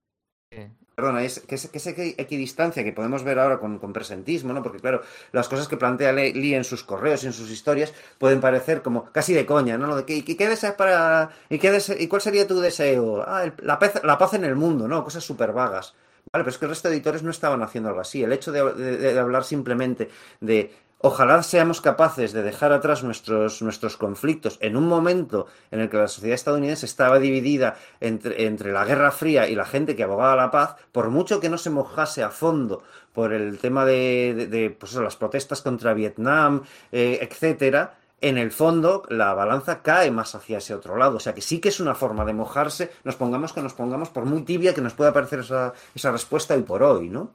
sí. 0.51 0.57
perdona, 0.95 1.21
es, 1.23 1.39
que, 1.41 1.55
esa, 1.55 1.93
que 1.93 2.15
equidistancia 2.17 2.83
que 2.83 2.91
podemos 2.91 3.23
ver 3.23 3.37
ahora 3.37 3.59
con, 3.59 3.77
con 3.77 3.93
presentismo, 3.93 4.51
¿no? 4.53 4.63
Porque 4.63 4.79
claro, 4.79 5.01
las 5.31 5.47
cosas 5.47 5.67
que 5.67 5.77
plantea 5.77 6.11
Le- 6.11 6.33
Lee 6.33 6.55
en 6.55 6.63
sus 6.63 6.83
correos 6.83 7.23
y 7.23 7.27
en 7.27 7.33
sus 7.33 7.51
historias 7.51 7.93
pueden 8.17 8.41
parecer 8.41 8.81
como 8.81 9.05
casi 9.11 9.33
de 9.33 9.45
coña, 9.45 9.77
¿no? 9.77 9.95
De 9.95 10.05
que, 10.05 10.15
¿y 10.17 10.23
qué 10.23 10.47
deseas 10.49 10.73
para... 10.73 11.29
¿Y, 11.49 11.59
qué 11.59 11.71
dese- 11.71 11.97
¿Y 11.99 12.07
cuál 12.07 12.21
sería 12.23 12.47
tu 12.47 12.59
deseo? 12.59 13.23
Ah, 13.27 13.43
el- 13.43 13.53
la, 13.61 13.77
paz, 13.77 14.01
la 14.03 14.17
paz 14.17 14.33
en 14.33 14.45
el 14.45 14.55
mundo, 14.55 14.87
¿no? 14.87 15.03
Cosas 15.03 15.23
súper 15.23 15.51
vagas. 15.53 15.93
Vale, 16.33 16.43
pero 16.43 16.49
es 16.49 16.57
que 16.57 16.65
el 16.65 16.69
resto 16.71 16.89
de 16.89 16.95
editores 16.95 17.21
no 17.23 17.29
estaban 17.31 17.61
haciendo 17.61 17.89
algo 17.89 18.01
así. 18.01 18.23
El 18.23 18.33
hecho 18.33 18.51
de, 18.51 18.63
de- 18.73 18.97
de 18.97 19.19
hablar 19.19 19.43
simplemente 19.43 20.09
de 20.41 20.73
ojalá 20.99 21.43
seamos 21.43 21.81
capaces 21.81 22.33
de 22.33 22.43
dejar 22.43 22.71
atrás 22.73 23.03
nuestros, 23.03 23.61
nuestros 23.61 23.97
conflictos 23.97 24.57
en 24.61 24.75
un 24.75 24.87
momento 24.87 25.45
en 25.71 25.79
el 25.81 25.89
que 25.89 25.97
la 25.97 26.07
sociedad 26.07 26.35
estadounidense 26.35 26.85
estaba 26.85 27.19
dividida 27.19 27.75
entre, 27.99 28.45
entre 28.45 28.71
la 28.71 28.85
Guerra 28.85 29.11
Fría 29.11 29.47
y 29.47 29.55
la 29.55 29.65
gente 29.65 29.95
que 29.95 30.03
abogaba 30.03 30.35
la 30.35 30.51
paz, 30.51 30.75
por 30.91 31.09
mucho 31.09 31.39
que 31.39 31.49
no 31.49 31.57
se 31.57 31.69
mojase 31.69 32.23
a 32.23 32.29
fondo 32.31 32.83
por 33.13 33.33
el 33.33 33.57
tema 33.59 33.85
de, 33.85 34.47
de- 34.49 34.69
pues 34.69 34.93
las 34.95 35.15
protestas 35.15 35.61
contra 35.61 35.93
Vietnam, 35.93 36.63
eh, 36.91 37.19
etcétera, 37.21 37.97
en 38.19 38.39
el 38.39 38.51
fondo 38.51 39.03
la 39.09 39.35
balanza 39.35 39.83
cae 39.83 40.09
más 40.09 40.33
hacia 40.33 40.57
ese 40.57 40.73
otro 40.73 40.97
lado. 40.97 41.17
O 41.17 41.19
sea 41.19 41.35
que 41.35 41.41
sí 41.41 41.59
que 41.59 41.69
es 41.69 41.79
una 41.79 41.93
forma 41.93 42.25
de 42.25 42.33
mojarse, 42.33 42.91
nos 43.03 43.15
pongamos 43.15 43.53
que 43.53 43.61
nos 43.61 43.73
pongamos, 43.73 44.09
por 44.09 44.25
muy 44.25 44.41
tibia 44.41 44.73
que 44.73 44.81
nos 44.81 44.93
pueda 44.93 45.13
parecer 45.13 45.39
esa, 45.41 45.73
esa 45.93 46.11
respuesta 46.11 46.55
hoy 46.55 46.63
por 46.63 46.81
hoy, 46.81 47.09
¿no? 47.09 47.31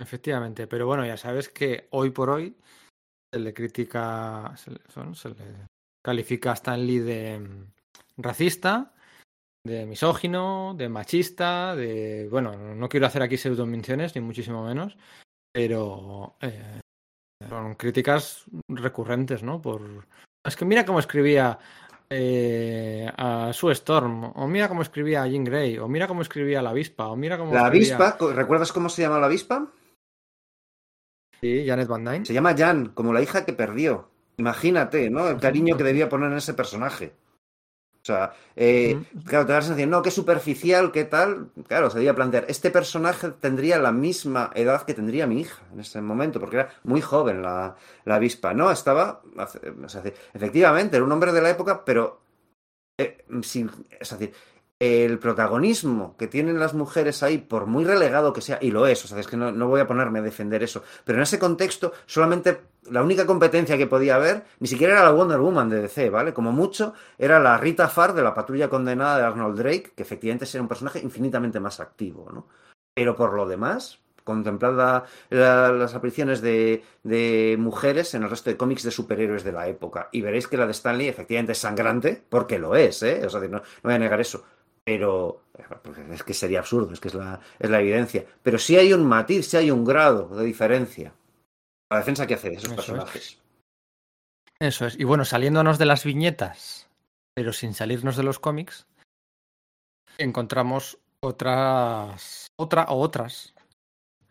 Efectivamente, 0.00 0.66
pero 0.66 0.86
bueno, 0.86 1.04
ya 1.06 1.16
sabes 1.16 1.48
que 1.50 1.86
hoy 1.90 2.10
por 2.10 2.30
hoy 2.30 2.56
se 3.32 3.38
le 3.40 3.52
critica, 3.54 4.52
se 4.56 4.70
le, 4.72 4.80
son- 4.88 5.14
se 5.14 5.28
le 5.28 5.36
califica 6.04 6.50
a 6.50 6.54
Stan 6.54 6.84
Lee 6.84 6.98
de 7.00 7.38
mm, 7.38 7.66
racista, 8.22 8.94
de 9.64 9.84
misógino, 9.84 10.74
de 10.76 10.88
machista, 10.88 11.76
de... 11.76 12.28
Bueno, 12.30 12.56
no 12.56 12.88
quiero 12.88 13.06
hacer 13.06 13.22
aquí 13.22 13.36
pseudomenciones, 13.36 14.14
ni 14.14 14.22
muchísimo 14.22 14.64
menos, 14.64 14.96
pero 15.52 16.36
eh, 16.40 16.80
son 17.48 17.74
críticas 17.74 18.46
recurrentes, 18.68 19.42
¿no? 19.42 19.60
Por... 19.60 20.06
Es 20.46 20.56
que 20.56 20.64
mira 20.64 20.86
cómo 20.86 20.98
escribía 20.98 21.58
eh, 22.08 23.06
a 23.16 23.52
Sue 23.52 23.72
Storm, 23.74 24.32
o 24.34 24.48
mira 24.48 24.68
cómo 24.68 24.80
escribía 24.80 25.22
a 25.22 25.28
Jean 25.28 25.44
Grey, 25.44 25.76
o 25.78 25.86
mira 25.88 26.08
cómo 26.08 26.22
escribía 26.22 26.60
a 26.60 26.62
la 26.62 26.70
avispa, 26.70 27.08
o 27.08 27.16
mira 27.16 27.36
cómo 27.36 27.52
La 27.52 27.66
escribía- 27.66 27.96
avispa, 27.98 28.32
¿recuerdas 28.32 28.72
cómo 28.72 28.88
se 28.88 29.02
llama 29.02 29.18
la 29.18 29.26
avispa? 29.26 29.70
Sí, 31.42 31.66
Janet 31.66 31.88
Van 31.88 32.04
Dyne. 32.04 32.24
Se 32.26 32.34
llama 32.34 32.54
Jan, 32.56 32.90
como 32.90 33.12
la 33.12 33.22
hija 33.22 33.44
que 33.44 33.52
perdió. 33.52 34.10
Imagínate, 34.36 35.10
¿no? 35.10 35.28
El 35.28 35.38
cariño 35.40 35.76
que 35.76 35.84
debía 35.84 36.08
poner 36.08 36.30
en 36.30 36.38
ese 36.38 36.54
personaje. 36.54 37.14
O 38.02 38.06
sea, 38.06 38.32
eh, 38.56 39.04
Ujú. 39.14 39.24
claro, 39.24 39.46
te 39.46 39.52
da 39.52 39.58
la 39.58 39.62
sensación, 39.62 39.90
no, 39.90 40.02
qué 40.02 40.10
superficial, 40.10 40.92
qué 40.92 41.04
tal. 41.04 41.50
Claro, 41.68 41.90
se 41.90 41.98
debía 41.98 42.14
plantear, 42.14 42.46
este 42.48 42.70
personaje 42.70 43.30
tendría 43.40 43.78
la 43.78 43.92
misma 43.92 44.50
edad 44.54 44.82
que 44.84 44.94
tendría 44.94 45.26
mi 45.26 45.40
hija 45.42 45.62
en 45.72 45.80
ese 45.80 46.00
momento, 46.02 46.40
porque 46.40 46.56
era 46.56 46.70
muy 46.84 47.02
joven 47.02 47.42
la, 47.42 47.76
la 48.06 48.14
avispa. 48.16 48.54
No, 48.54 48.70
estaba, 48.70 49.22
o 49.84 49.88
sea, 49.88 50.02
efectivamente, 50.34 50.96
era 50.96 51.04
un 51.04 51.12
hombre 51.12 51.32
de 51.32 51.42
la 51.42 51.50
época, 51.50 51.84
pero 51.84 52.22
eh, 52.98 53.24
sin, 53.42 53.70
es 53.98 54.10
decir, 54.10 54.34
el 54.80 55.18
protagonismo 55.18 56.16
que 56.16 56.26
tienen 56.26 56.58
las 56.58 56.72
mujeres 56.72 57.22
ahí, 57.22 57.36
por 57.36 57.66
muy 57.66 57.84
relegado 57.84 58.32
que 58.32 58.40
sea, 58.40 58.58
y 58.62 58.70
lo 58.70 58.86
es, 58.86 59.04
o 59.04 59.08
sea, 59.08 59.20
es 59.20 59.26
que 59.26 59.36
no, 59.36 59.52
voy 59.68 59.80
a 59.80 59.86
ponerme 59.86 60.20
a 60.20 60.22
defender 60.22 60.62
eso, 60.62 60.82
pero 61.04 61.18
en 61.18 61.22
ese 61.22 61.38
contexto, 61.38 61.92
solamente 62.06 62.62
la 62.90 63.02
única 63.02 63.26
competencia 63.26 63.76
que 63.76 63.86
podía 63.86 64.14
haber, 64.16 64.44
ni 64.58 64.66
siquiera 64.68 64.94
era 64.94 65.04
la 65.04 65.10
Wonder 65.10 65.38
Woman 65.38 65.68
de 65.68 65.82
DC, 65.82 66.08
¿vale? 66.08 66.32
Como 66.32 66.50
mucho, 66.50 66.94
era 67.18 67.38
la 67.38 67.58
Rita 67.58 67.88
Farr 67.88 68.14
de 68.14 68.22
la 68.22 68.32
patrulla 68.32 68.70
condenada 68.70 69.18
de 69.18 69.24
Arnold 69.24 69.58
Drake, 69.58 69.92
que 69.94 70.02
efectivamente 70.02 70.46
era 70.50 70.62
un 70.62 70.68
personaje 70.68 70.98
infinitamente 71.00 71.60
más 71.60 71.78
activo, 71.78 72.30
¿no? 72.32 72.46
Pero 72.94 73.14
por 73.14 73.34
lo 73.34 73.46
demás, 73.46 74.00
contemplad 74.24 74.74
la- 74.74 75.04
la- 75.28 75.72
las 75.72 75.94
apariciones 75.94 76.40
de, 76.40 76.82
mujeres 77.58 78.14
en 78.14 78.22
el 78.22 78.30
resto 78.30 78.48
de 78.48 78.56
cómics 78.56 78.82
de 78.82 78.90
superhéroes 78.90 79.44
de 79.44 79.52
la 79.52 79.68
época, 79.68 80.08
y 80.10 80.22
veréis 80.22 80.48
que 80.48 80.56
la 80.56 80.64
de 80.66 80.72
Stanley 80.72 81.08
efectivamente 81.08 81.52
es 81.52 81.58
sangrante, 81.58 82.22
porque 82.30 82.58
lo 82.58 82.74
es, 82.76 83.02
¿eh? 83.02 83.20
O 83.26 83.28
sea, 83.28 83.40
no 83.40 83.60
voy 83.82 83.92
a 83.94 83.98
negar 83.98 84.20
eso 84.22 84.42
pero 84.90 85.42
porque 85.84 86.02
es 86.12 86.24
que 86.24 86.34
sería 86.34 86.58
absurdo, 86.58 86.92
es 86.92 86.98
que 86.98 87.06
es 87.06 87.14
la, 87.14 87.38
es 87.60 87.70
la 87.70 87.80
evidencia. 87.80 88.24
Pero 88.42 88.58
sí 88.58 88.76
hay 88.76 88.92
un 88.92 89.06
matiz, 89.06 89.46
sí 89.46 89.56
hay 89.56 89.70
un 89.70 89.84
grado 89.84 90.26
de 90.34 90.44
diferencia. 90.44 91.12
La 91.92 91.98
defensa 91.98 92.26
que 92.26 92.34
hace 92.34 92.50
de 92.50 92.56
esos 92.56 92.64
Eso 92.64 92.72
es. 92.72 92.86
personajes. 92.86 93.38
Eso 94.58 94.86
es. 94.86 94.98
Y 94.98 95.04
bueno, 95.04 95.24
saliéndonos 95.24 95.78
de 95.78 95.86
las 95.86 96.04
viñetas, 96.04 96.88
pero 97.34 97.52
sin 97.52 97.72
salirnos 97.72 98.16
de 98.16 98.24
los 98.24 98.40
cómics, 98.40 98.88
encontramos 100.18 100.98
otras, 101.20 102.48
otra 102.58 102.86
o 102.88 103.00
otras 103.00 103.54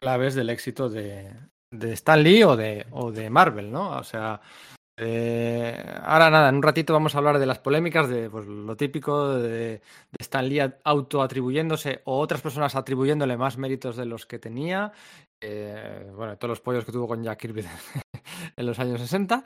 claves 0.02 0.36
del 0.36 0.50
éxito 0.50 0.90
de, 0.90 1.34
de 1.72 1.94
Stan 1.94 2.22
Lee 2.22 2.44
o 2.44 2.58
de, 2.58 2.86
o 2.92 3.14
de 3.14 3.30
Marvel, 3.30 3.72
¿no? 3.72 3.98
O 3.98 4.04
sea, 4.04 4.42
eh, 5.00 5.82
ahora 6.04 6.30
nada, 6.30 6.50
en 6.50 6.56
un 6.56 6.64
ratito 6.64 6.94
vamos 6.94 7.16
a 7.16 7.20
hablar 7.20 7.40
de 7.40 7.46
las 7.46 7.60
polémicas, 7.60 8.10
de 8.10 8.30
pues, 8.30 8.46
lo 8.48 8.76
típico 8.76 9.36
de, 9.36 9.50
de 9.50 9.82
Stan 10.20 10.48
Lee 10.48 10.62
autoatribuyéndose 10.84 12.02
o 12.06 12.20
otras 12.20 12.42
personas 12.42 12.76
atribuyéndole 12.76 13.38
más 13.38 13.58
méritos 13.58 13.96
de 13.96 14.06
los 14.06 14.26
que 14.26 14.40
tenía. 14.40 14.92
Eh, 15.42 16.12
bueno, 16.16 16.38
todos 16.38 16.50
los 16.50 16.62
pollos 16.62 16.84
que 16.84 16.92
tuvo 16.92 17.08
con 17.08 17.24
Jack 17.24 17.40
Kirby 17.40 17.64
en 18.58 18.66
los 18.66 18.78
años 18.80 19.00
60. 19.00 19.44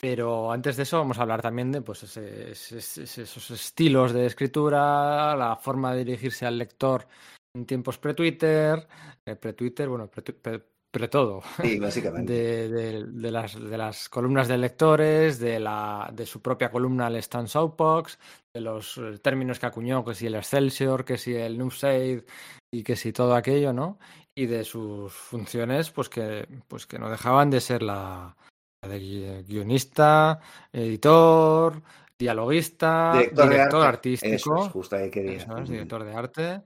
Pero 0.00 0.50
antes 0.50 0.76
de 0.76 0.84
eso 0.84 0.98
vamos 0.98 1.18
a 1.18 1.22
hablar 1.22 1.42
también 1.42 1.72
de 1.72 1.82
pues, 1.82 2.02
esos 2.16 3.50
estilos 3.50 4.12
de 4.12 4.26
escritura, 4.26 5.36
la 5.36 5.56
forma 5.56 5.92
de 5.92 6.04
dirigirse 6.04 6.46
al 6.46 6.56
lector 6.56 7.06
en 7.54 7.66
tiempos 7.66 7.98
pre-Twitter, 7.98 8.86
eh, 9.26 9.36
pre-Twitter, 9.36 9.88
bueno, 9.88 10.08
pre- 10.08 10.62
pre- 10.90 11.00
pre-todo, 11.00 11.42
Sí, 11.62 11.78
básicamente. 11.80 12.32
de, 12.32 12.68
de- 12.68 13.04
de 13.06 13.30
las, 13.30 13.54
de 13.60 13.78
las 13.78 14.08
columnas 14.08 14.48
de 14.48 14.58
lectores, 14.58 15.38
de, 15.38 15.60
la, 15.60 16.10
de 16.12 16.26
su 16.26 16.40
propia 16.42 16.70
columna 16.70 17.06
al 17.06 17.16
Stan 17.16 17.46
Soapbox, 17.48 18.18
de 18.54 18.60
los 18.60 18.98
eh, 18.98 19.18
términos 19.22 19.58
que 19.58 19.66
acuñó, 19.66 20.04
que 20.04 20.14
si 20.14 20.26
el 20.26 20.34
Excelsior, 20.34 21.04
que 21.04 21.16
si 21.18 21.34
el 21.34 21.56
Newsade 21.58 22.24
y 22.72 22.82
que 22.82 22.96
si 22.96 23.12
todo 23.12 23.34
aquello, 23.34 23.72
¿no? 23.72 23.98
Y 24.36 24.46
de 24.46 24.64
sus 24.64 25.12
funciones, 25.12 25.90
pues 25.90 26.08
que, 26.08 26.46
pues 26.68 26.86
que 26.86 26.98
no 26.98 27.10
dejaban 27.10 27.50
de 27.50 27.60
ser 27.60 27.82
la, 27.82 28.36
la 28.82 28.88
de 28.88 29.00
gui- 29.00 29.44
guionista, 29.46 30.40
editor, 30.72 31.82
dialoguista, 32.18 33.12
Director, 33.14 33.48
director, 33.48 33.80
de 33.80 33.86
arte. 33.86 33.88
artístico. 33.88 34.34
Eso 34.34 34.66
es, 34.66 34.72
justo 34.72 34.96
ahí 34.96 35.10
quería. 35.10 35.32
Eso 35.38 35.56
es, 35.58 35.68
director 35.68 36.04
de 36.04 36.14
arte. 36.14 36.62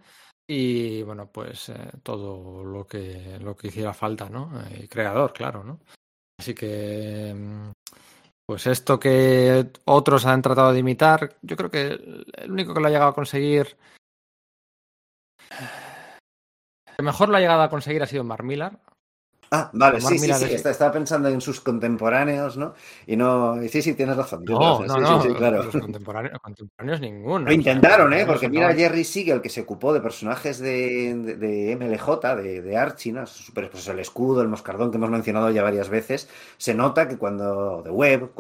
Y 0.47 1.03
bueno, 1.03 1.31
pues 1.33 1.71
eh, 1.71 1.91
todo 2.03 2.63
lo 2.65 2.87
que, 2.87 3.39
lo 3.41 3.57
que 3.57 3.69
hiciera 3.69 3.95
falta, 3.95 4.29
¿no? 4.29 4.51
Eh, 4.69 4.83
Y 4.85 4.89
creador, 4.89 5.33
claro, 5.33 5.65
¿no? 5.65 5.81
Así 6.39 6.55
que, 6.55 7.33
mm, 7.35 7.71
pues 8.47 8.67
esto 8.67 9.01
que 9.01 9.71
otros 9.87 10.27
han 10.27 10.43
tratado 10.43 10.73
de 10.73 10.81
imitar, 10.81 11.37
yo 11.43 11.57
creo 11.57 11.71
que 11.71 11.83
el 11.87 12.27
el 12.37 12.51
único 12.51 12.75
que 12.75 12.81
lo 12.81 12.89
ha 12.89 12.91
llegado 12.91 13.11
a 13.11 13.15
conseguir, 13.15 13.77
que 16.97 17.03
mejor 17.03 17.31
lo 17.31 17.37
ha 17.37 17.41
llegado 17.41 17.63
a 17.63 17.71
conseguir 17.71 18.03
ha 18.03 18.07
sido 18.07 18.25
Mark 18.25 18.45
Millar. 18.45 18.79
Ah, 19.57 19.71
vale, 19.73 20.01
sí, 20.01 20.19
sí, 20.19 20.33
sí. 20.33 20.55
está- 20.55 20.71
Estaba 20.71 20.91
pensando 20.93 21.29
en 21.29 21.41
sus 21.41 21.61
contemporáneos, 21.61 22.57
¿no? 22.57 22.75
Y 23.07 23.17
no. 23.17 23.63
y 23.63 23.69
Sí, 23.69 23.83
sí, 23.83 23.95
tienes 23.95 24.17
razón. 24.17 24.45
tienes 24.45 24.61
No, 24.61 24.81
razón, 24.81 24.87
no, 24.87 24.95
sí, 24.95 25.01
no, 25.01 25.23
sí, 25.23 25.29
sí, 25.29 25.35
claro. 25.35 25.63
los 25.63 25.77
contemporáneos, 25.77 26.39
contemporáneos 26.41 27.01
ninguno. 27.01 27.47
Lo 27.47 27.53
intentaron, 27.53 28.13
¿eh? 28.15 28.25
Porque 28.27 28.49
mira 28.49 28.69
a 28.69 28.75
Jerry 28.75 29.05
Siegel, 29.05 29.41
que 29.43 29.49
se 29.51 29.61
ocupó 29.61 29.93
de 29.93 30.01
personajes 30.01 30.59
de, 30.59 31.15
de, 31.15 31.37
de 31.37 31.73
MLJ, 31.73 32.37
de, 32.37 32.63
de 32.63 32.77
Archie, 32.77 33.13
¿no? 33.13 33.27
Super- 33.27 33.71
pues 33.71 33.87
el 33.89 33.99
escudo, 33.99 34.43
el 34.43 34.49
moscardón 34.49 34.91
que 34.91 34.97
hemos 34.97 35.11
mencionado 35.11 35.51
ya 35.51 35.63
varias 35.63 35.89
veces. 35.89 36.29
Se 36.57 36.75
nota 36.75 37.07
que 37.09 37.17
cuando 37.19 37.83
de 37.83 37.91
web 37.91 38.31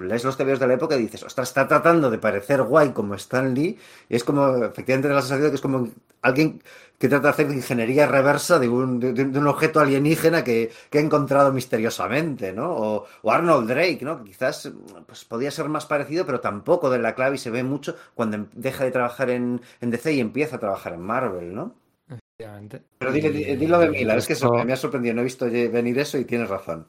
lees 0.00 0.24
los 0.24 0.36
TVOs 0.36 0.58
de 0.60 0.66
la 0.66 0.74
época 0.74 0.96
y 0.96 1.02
dices, 1.02 1.22
ostras, 1.22 1.48
está 1.48 1.66
tratando 1.68 2.10
de 2.10 2.18
parecer 2.18 2.62
guay 2.62 2.90
como 2.92 3.14
Stan 3.16 3.54
Lee. 3.54 3.78
Y 4.08 4.16
es 4.16 4.24
como, 4.24 4.56
efectivamente, 4.64 5.08
la 5.08 5.20
sensación 5.20 5.42
de 5.44 5.50
que 5.50 5.56
es 5.56 5.60
como 5.60 5.88
alguien 6.22 6.62
que 6.98 7.08
trata 7.08 7.28
de 7.28 7.30
hacer 7.30 7.50
ingeniería 7.50 8.06
reversa 8.06 8.58
de 8.58 8.68
un, 8.68 9.00
de, 9.00 9.12
de 9.12 9.38
un 9.38 9.46
objeto 9.46 9.80
alienígena 9.80 10.42
que, 10.44 10.70
que 10.90 10.98
ha 10.98 11.02
encontrado 11.02 11.52
misteriosamente, 11.52 12.52
¿no? 12.52 12.72
O, 12.72 13.06
o 13.22 13.30
Arnold 13.32 13.68
Drake, 13.68 14.00
¿no? 14.02 14.18
Que 14.18 14.30
quizás 14.30 14.70
pues, 15.06 15.24
podía 15.24 15.50
ser 15.50 15.68
más 15.68 15.86
parecido, 15.86 16.24
pero 16.24 16.40
tampoco 16.40 16.88
de 16.90 16.98
la 16.98 17.14
clave 17.14 17.36
y 17.36 17.38
se 17.38 17.50
ve 17.50 17.62
mucho 17.62 17.96
cuando 18.14 18.36
em- 18.36 18.48
deja 18.54 18.84
de 18.84 18.90
trabajar 18.90 19.30
en, 19.30 19.60
en 19.80 19.90
DC 19.90 20.12
y 20.12 20.20
empieza 20.20 20.56
a 20.56 20.60
trabajar 20.60 20.92
en 20.94 21.00
Marvel, 21.02 21.54
¿no? 21.54 21.74
Efectivamente. 22.08 22.82
Pero 22.98 23.12
dile, 23.12 23.28
Y 23.28 23.32
di- 23.32 23.56
dilo 23.56 23.78
de 23.78 23.90
Mila, 23.90 24.16
es 24.16 24.26
que 24.26 24.32
eso 24.34 24.50
me 24.64 24.72
ha 24.72 24.76
sorprendido, 24.76 25.14
no 25.14 25.20
he 25.20 25.24
visto 25.24 25.46
venir 25.46 25.98
eso 25.98 26.16
y 26.18 26.24
tienes 26.24 26.48
razón. 26.48 26.86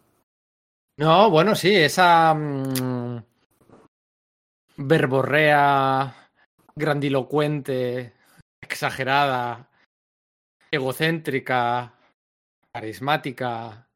No, 0.98 1.30
bueno, 1.30 1.56
sí, 1.56 1.76
esa 1.76 2.34
mm, 2.34 3.18
verborrea 4.78 6.14
grandilocuente, 6.76 8.14
exagerada, 8.62 9.70
egocéntrica, 10.76 11.94
carismática 12.74 13.88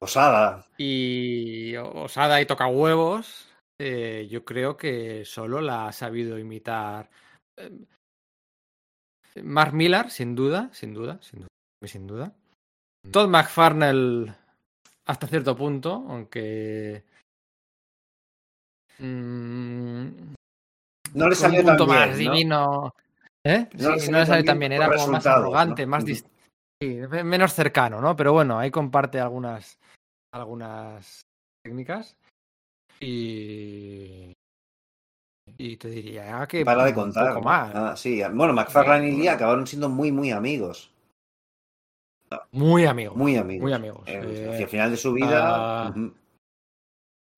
Osada. 0.00 0.66
y 0.76 1.74
osada 1.76 2.40
y 2.40 2.46
toca 2.46 2.66
huevos, 2.66 3.48
eh, 3.78 4.28
yo 4.30 4.44
creo 4.44 4.76
que 4.76 5.24
solo 5.24 5.60
la 5.60 5.88
ha 5.88 5.92
sabido 5.92 6.38
imitar 6.38 7.08
eh, 7.56 7.70
Mark 9.42 9.72
Millar, 9.72 10.10
sin 10.10 10.34
duda, 10.34 10.70
sin 10.72 10.94
duda, 10.94 11.18
sin 11.22 11.40
duda, 11.40 11.48
sin 11.86 12.06
duda. 12.06 12.32
Todd 13.10 13.28
McFarnell 13.28 14.32
hasta 15.06 15.26
cierto 15.26 15.56
punto, 15.56 16.04
aunque 16.08 17.04
mm, 18.98 20.06
No 21.14 21.28
le 21.28 21.34
salió 21.34 21.60
un 21.60 21.66
tan 21.66 21.76
bien, 21.76 21.88
más 21.88 22.10
¿no? 22.10 22.16
divino. 22.16 22.94
¿Eh? 23.46 23.68
No 23.74 23.90
le 23.90 24.00
sí, 24.00 24.10
no 24.10 24.18
le 24.18 24.26
sale 24.26 24.42
tan 24.42 24.58
bien, 24.58 24.72
era 24.72 24.88
como 24.90 25.08
más 25.08 25.26
arrogante, 25.26 25.84
¿no? 25.84 25.90
más 25.90 26.04
sí, 26.04 26.22
me- 27.10 27.24
menos 27.24 27.52
cercano, 27.52 28.00
¿no? 28.00 28.16
Pero 28.16 28.32
bueno, 28.32 28.58
ahí 28.58 28.70
comparte 28.70 29.20
algunas 29.20 29.78
algunas 30.32 31.20
técnicas 31.62 32.16
y 33.00 34.32
y 35.58 35.76
te 35.76 35.88
diría 35.90 36.46
que 36.48 36.64
Para 36.64 36.84
de 36.84 36.90
un 36.90 36.94
contar. 36.94 37.42
más. 37.42 37.72
Ah, 37.74 37.96
sí. 37.96 38.22
Bueno, 38.32 38.54
McFarlane 38.54 39.08
y 39.08 39.10
Lee 39.12 39.16
bueno. 39.18 39.32
acabaron 39.32 39.66
siendo 39.66 39.88
muy, 39.90 40.10
muy 40.10 40.30
amigos. 40.30 40.90
Muy 42.50 42.86
amigos. 42.86 43.16
Muy 43.16 43.36
amigos. 43.36 43.62
Muy 43.62 43.72
amigos. 43.74 44.08
Eh, 44.08 44.20
Eh, 44.24 44.48
hacia 44.50 44.64
el 44.64 44.68
final 44.70 44.90
de 44.90 44.96
su 44.96 45.12
vida. 45.12 45.86
ah. 45.88 45.94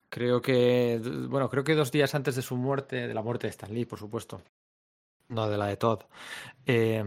Creo 0.09 0.41
que, 0.41 1.01
bueno, 1.29 1.49
creo 1.49 1.65
que 1.65 1.75
dos 1.75 1.91
días 1.91 2.15
antes 2.15 2.35
de 2.37 2.41
su 2.41 2.55
muerte, 2.55 3.07
de 3.07 3.13
la 3.13 3.21
muerte 3.21 3.47
de 3.47 3.51
Stan 3.51 3.71
Lee, 3.73 3.85
por 3.85 3.99
supuesto, 3.99 4.41
no 5.29 5.49
de 5.49 5.57
la 5.57 5.67
de 5.67 5.77
Todd, 5.77 6.01
eh, 6.65 7.03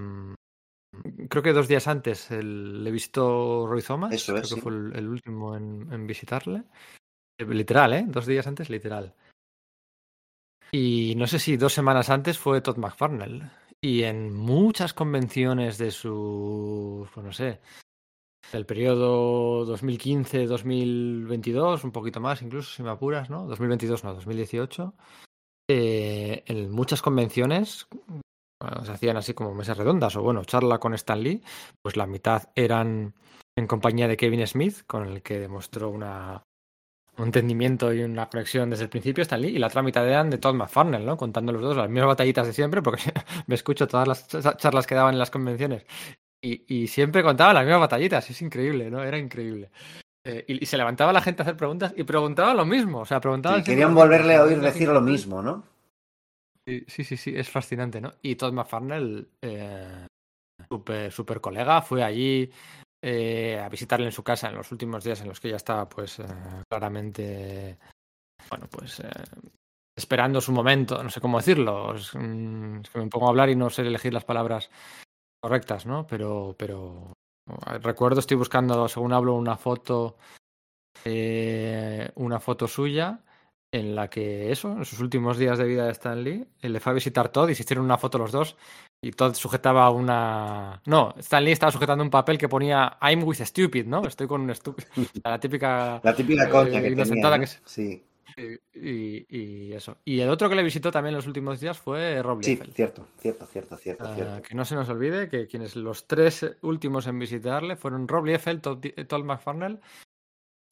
creo 1.28 1.42
que 1.42 1.52
dos 1.52 1.68
días 1.68 1.86
antes 1.88 2.30
el- 2.30 2.82
le 2.84 2.90
visitó 2.90 3.66
Roy 3.66 3.82
Thomas, 3.82 4.12
Eso 4.12 4.32
creo 4.32 4.42
es, 4.42 4.48
que 4.50 4.54
sí. 4.56 4.60
fue 4.60 4.72
el, 4.72 4.92
el 4.96 5.08
último 5.08 5.56
en, 5.56 5.90
en 5.92 6.06
visitarle. 6.06 6.64
Eh, 7.38 7.44
Literal, 7.46 7.92
¿eh? 7.94 8.04
Dos 8.06 8.26
días 8.26 8.46
antes, 8.46 8.68
literal. 8.70 9.14
Y 10.72 11.14
no 11.16 11.26
sé 11.26 11.38
si 11.38 11.56
dos 11.56 11.72
semanas 11.72 12.10
antes 12.10 12.38
fue 12.38 12.60
Todd 12.60 12.76
McFarnell. 12.76 13.50
Y 13.82 14.02
en 14.02 14.34
muchas 14.34 14.92
convenciones 14.92 15.78
de 15.78 15.90
su, 15.90 17.08
pues 17.14 17.24
no 17.24 17.32
sé, 17.32 17.60
del 18.52 18.66
periodo 18.66 19.64
2015-2022, 19.64 21.84
un 21.84 21.92
poquito 21.92 22.20
más 22.20 22.42
incluso, 22.42 22.74
si 22.74 22.82
me 22.82 22.90
apuras, 22.90 23.30
¿no? 23.30 23.46
2022 23.46 24.04
no, 24.04 24.12
2018. 24.14 24.92
Eh, 25.70 26.44
en 26.46 26.70
muchas 26.70 27.02
convenciones 27.02 27.86
bueno, 28.62 28.84
se 28.84 28.92
hacían 28.92 29.16
así 29.16 29.34
como 29.34 29.54
mesas 29.54 29.78
redondas 29.78 30.16
o 30.16 30.22
bueno, 30.22 30.44
charla 30.44 30.78
con 30.78 30.94
Stan 30.94 31.22
Lee, 31.22 31.42
pues 31.82 31.96
la 31.96 32.06
mitad 32.06 32.44
eran 32.54 33.14
en 33.56 33.66
compañía 33.66 34.08
de 34.08 34.16
Kevin 34.16 34.46
Smith, 34.46 34.82
con 34.86 35.06
el 35.06 35.22
que 35.22 35.38
demostró 35.40 35.90
una, 35.90 36.42
un 37.18 37.26
entendimiento 37.26 37.92
y 37.92 38.02
una 38.02 38.28
conexión 38.28 38.70
desde 38.70 38.84
el 38.84 38.90
principio 38.90 39.22
Stan 39.22 39.40
Lee, 39.40 39.50
y 39.56 39.58
la 39.58 39.68
otra 39.68 39.82
mitad 39.82 40.06
eran 40.08 40.30
de 40.30 40.38
Todd 40.38 40.54
McFarlane, 40.54 41.04
¿no? 41.04 41.16
Contando 41.16 41.52
los 41.52 41.62
dos 41.62 41.76
las 41.76 41.90
mismas 41.90 42.08
batallitas 42.08 42.46
de 42.46 42.52
siempre, 42.52 42.82
porque 42.82 43.02
me 43.46 43.54
escucho 43.54 43.86
todas 43.88 44.08
las 44.08 44.28
cha- 44.28 44.56
charlas 44.56 44.86
que 44.86 44.94
daban 44.94 45.14
en 45.14 45.18
las 45.20 45.30
convenciones. 45.30 45.86
Y, 46.42 46.64
y 46.82 46.88
siempre 46.88 47.22
contaban 47.22 47.54
las 47.54 47.64
mismas 47.64 47.80
batallitas, 47.82 48.30
es 48.30 48.42
increíble, 48.42 48.90
¿no? 48.90 49.02
Era 49.04 49.18
increíble. 49.18 49.70
Eh, 50.24 50.44
y, 50.48 50.62
y 50.62 50.66
se 50.66 50.76
levantaba 50.76 51.12
la 51.12 51.22
gente 51.22 51.42
a 51.42 51.44
hacer 51.44 51.56
preguntas 51.56 51.94
y 51.96 52.04
preguntaba 52.04 52.54
lo 52.54 52.66
mismo, 52.66 53.00
o 53.00 53.06
sea. 53.06 53.20
Sí, 53.22 53.28
siempre 53.30 53.62
querían 53.64 53.94
volverle 53.94 54.36
a 54.36 54.42
oír 54.42 54.60
decir 54.60 54.88
lo 54.88 55.00
mismo, 55.00 55.42
¿no? 55.42 55.64
Sí, 56.66 56.84
sí, 56.86 57.04
sí, 57.04 57.16
sí, 57.16 57.32
es 57.34 57.48
fascinante, 57.48 58.00
¿no? 58.00 58.12
Y 58.22 58.36
Todd 58.36 58.52
McFarnell, 58.52 59.28
eh, 59.40 60.06
súper 60.68 61.10
super 61.10 61.40
colega, 61.40 61.80
fue 61.82 62.04
allí 62.04 62.50
eh, 63.02 63.58
a 63.58 63.68
visitarle 63.68 64.06
en 64.06 64.12
su 64.12 64.22
casa 64.22 64.48
en 64.48 64.56
los 64.56 64.70
últimos 64.72 65.02
días 65.02 65.20
en 65.22 65.28
los 65.28 65.40
que 65.40 65.48
ella 65.48 65.56
estaba, 65.56 65.88
pues, 65.88 66.18
eh, 66.18 66.26
claramente, 66.68 67.78
bueno, 68.50 68.66
pues, 68.70 69.00
eh, 69.00 69.10
esperando 69.96 70.40
su 70.40 70.52
momento, 70.52 71.02
no 71.02 71.08
sé 71.08 71.20
cómo 71.20 71.38
decirlo, 71.38 71.94
es, 71.94 72.14
mm, 72.14 72.80
es 72.80 72.90
que 72.90 72.98
me 72.98 73.08
pongo 73.08 73.26
a 73.26 73.30
hablar 73.30 73.48
y 73.48 73.56
no 73.56 73.70
sé 73.70 73.82
elegir 73.82 74.12
las 74.12 74.24
palabras 74.24 74.70
correctas, 75.42 75.86
¿no? 75.86 76.06
Pero, 76.06 76.54
pero 76.58 77.12
recuerdo, 77.82 78.20
estoy 78.20 78.36
buscando, 78.36 78.88
según 78.88 79.12
hablo, 79.12 79.34
una 79.34 79.56
foto, 79.56 80.16
eh, 81.04 82.10
una 82.16 82.40
foto 82.40 82.66
suya 82.66 83.20
en 83.72 83.94
la 83.94 84.08
que 84.08 84.50
eso, 84.50 84.72
en 84.72 84.84
sus 84.84 85.00
últimos 85.00 85.38
días 85.38 85.58
de 85.58 85.64
vida 85.64 85.84
de 85.84 85.92
Stan 85.92 86.22
Lee, 86.22 86.46
él 86.60 86.72
le 86.72 86.80
fue 86.80 86.90
a 86.90 86.94
visitar 86.94 87.28
Todd 87.28 87.48
y 87.50 87.54
se 87.54 87.62
hicieron 87.62 87.84
una 87.84 87.98
foto 87.98 88.18
los 88.18 88.32
dos 88.32 88.56
y 89.02 89.12
Todd 89.12 89.34
sujetaba 89.34 89.88
una... 89.90 90.82
No, 90.86 91.14
Stan 91.18 91.44
Lee 91.44 91.52
estaba 91.52 91.72
sujetando 91.72 92.04
un 92.04 92.10
papel 92.10 92.36
que 92.36 92.48
ponía 92.48 92.98
I'm 93.00 93.22
with 93.22 93.36
stupid, 93.44 93.86
¿no? 93.86 94.06
Estoy 94.06 94.26
con 94.26 94.42
un 94.42 94.50
estúpido. 94.50 94.88
La 95.24 95.38
típica... 95.38 96.00
La 96.02 96.14
típica 96.14 96.44
eh, 96.44 96.50
coña 96.50 96.82
que 96.82 96.88
inocentada 96.88 97.36
tenía, 97.36 97.46
que 97.48 97.60
Sí, 97.64 98.04
Y, 98.74 99.26
y 99.28 99.72
eso. 99.72 99.98
Y 100.04 100.20
el 100.20 100.30
otro 100.30 100.48
que 100.48 100.54
le 100.54 100.62
visitó 100.62 100.90
también 100.90 101.12
en 101.12 101.16
los 101.16 101.26
últimos 101.26 101.60
días 101.60 101.78
fue 101.78 102.22
Rob 102.22 102.42
sí, 102.42 102.50
Liefeld. 102.50 102.74
cierto, 102.74 103.06
cierto, 103.18 103.46
cierto, 103.46 103.76
cierto, 103.76 104.04
Ah, 104.04 104.14
cierto. 104.14 104.42
que 104.42 104.54
no 104.54 104.64
se 104.64 104.74
nos 104.74 104.88
olvide 104.88 105.28
que 105.28 105.46
quienes 105.46 105.76
los 105.76 106.06
tres 106.06 106.56
últimos 106.62 107.06
en 107.06 107.18
visitarle 107.18 107.76
fueron 107.76 108.08
Rob 108.08 108.24
Liefeld, 108.26 108.60
Todd, 108.62 109.24
McFarnell 109.24 109.80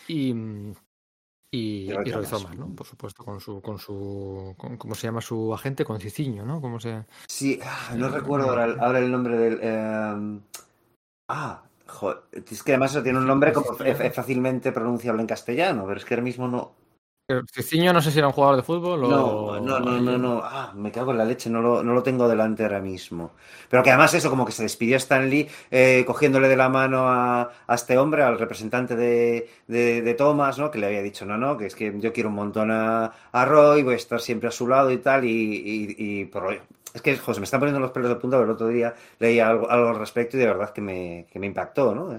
y, 0.06 0.30
y, 1.52 1.90
Y 1.90 1.92
Roy 1.92 2.24
Thomas. 2.26 2.56
¿no? 2.56 2.74
Por 2.74 2.86
supuesto, 2.86 3.24
con 3.24 3.40
su, 3.40 3.60
con 3.60 3.78
su, 3.78 4.54
con- 4.56 4.76
¿cómo 4.76 4.94
se 4.94 5.06
llama 5.06 5.20
su 5.20 5.52
agente? 5.54 5.84
Con 5.84 6.00
Ciciño, 6.00 6.44
¿no? 6.46 6.60
¿Cómo 6.60 6.80
se? 6.80 7.04
Sí, 7.28 7.58
ah, 7.62 7.94
no 7.96 8.06
Eh, 8.08 8.10
recuerdo 8.10 8.48
ahora, 8.50 8.64
el- 8.64 8.80
ahora 8.80 8.98
el 8.98 9.10
nombre 9.10 9.36
del... 9.36 9.58
eh, 9.62 10.40
Ah, 11.30 11.62
joder, 11.86 12.22
es 12.32 12.62
que 12.62 12.72
además 12.72 12.98
tiene 13.02 13.18
un 13.18 13.26
nombre 13.26 13.52
como 13.52 13.72
f- 13.74 14.10
fácilmente 14.12 14.72
pronunciable 14.72 15.20
en 15.20 15.26
castellano, 15.26 15.84
pero 15.86 15.98
es 15.98 16.04
que 16.06 16.14
ahora 16.14 16.22
mismo 16.24 16.48
no... 16.48 16.72
Ciciño 17.52 17.92
no 17.92 18.00
sé 18.00 18.10
si 18.10 18.18
era 18.18 18.26
un 18.28 18.32
jugador 18.32 18.56
de 18.56 18.62
fútbol 18.62 19.04
o... 19.04 19.08
No, 19.10 19.60
no, 19.60 19.78
no, 19.80 20.00
no, 20.00 20.16
no. 20.16 20.40
Ah, 20.42 20.72
me 20.74 20.90
cago 20.90 21.10
en 21.10 21.18
la 21.18 21.26
leche, 21.26 21.50
no 21.50 21.60
lo, 21.60 21.82
no 21.82 21.92
lo 21.92 22.02
tengo 22.02 22.26
delante 22.26 22.62
ahora 22.62 22.80
mismo. 22.80 23.32
Pero 23.68 23.82
que 23.82 23.90
además 23.90 24.14
eso, 24.14 24.30
como 24.30 24.46
que 24.46 24.52
se 24.52 24.62
despidió 24.62 24.96
Stan 24.96 25.28
Lee 25.28 25.46
eh, 25.70 26.04
cogiéndole 26.06 26.48
de 26.48 26.56
la 26.56 26.70
mano 26.70 27.06
a, 27.06 27.50
a 27.66 27.74
este 27.74 27.98
hombre, 27.98 28.22
al 28.22 28.38
representante 28.38 28.96
de, 28.96 29.46
de, 29.66 30.00
de 30.00 30.14
Thomas, 30.14 30.58
¿no? 30.58 30.70
Que 30.70 30.78
le 30.78 30.86
había 30.86 31.02
dicho, 31.02 31.26
no, 31.26 31.36
no, 31.36 31.58
que 31.58 31.66
es 31.66 31.74
que 31.74 31.92
yo 32.00 32.14
quiero 32.14 32.30
un 32.30 32.36
montón 32.36 32.70
a, 32.70 33.12
a 33.30 33.44
Roy, 33.44 33.82
voy 33.82 33.92
a 33.92 33.96
estar 33.96 34.22
siempre 34.22 34.48
a 34.48 34.52
su 34.52 34.66
lado 34.66 34.90
y 34.90 34.96
tal, 34.96 35.26
y, 35.26 35.28
y, 35.28 36.20
y 36.22 36.24
por 36.24 36.58
Es 36.94 37.02
que, 37.02 37.16
José, 37.16 37.40
me 37.40 37.44
están 37.44 37.60
poniendo 37.60 37.80
los 37.80 37.90
pelos 37.90 38.08
de 38.08 38.16
punta, 38.16 38.36
pero 38.38 38.44
el 38.46 38.54
otro 38.54 38.68
día 38.68 38.94
leí 39.18 39.40
algo, 39.40 39.70
al 39.70 39.98
respecto 39.98 40.36
y 40.36 40.40
de 40.40 40.46
verdad 40.46 40.72
que 40.72 40.80
me, 40.80 41.26
que 41.30 41.38
me 41.38 41.46
impactó, 41.46 41.94
¿no? 41.94 42.10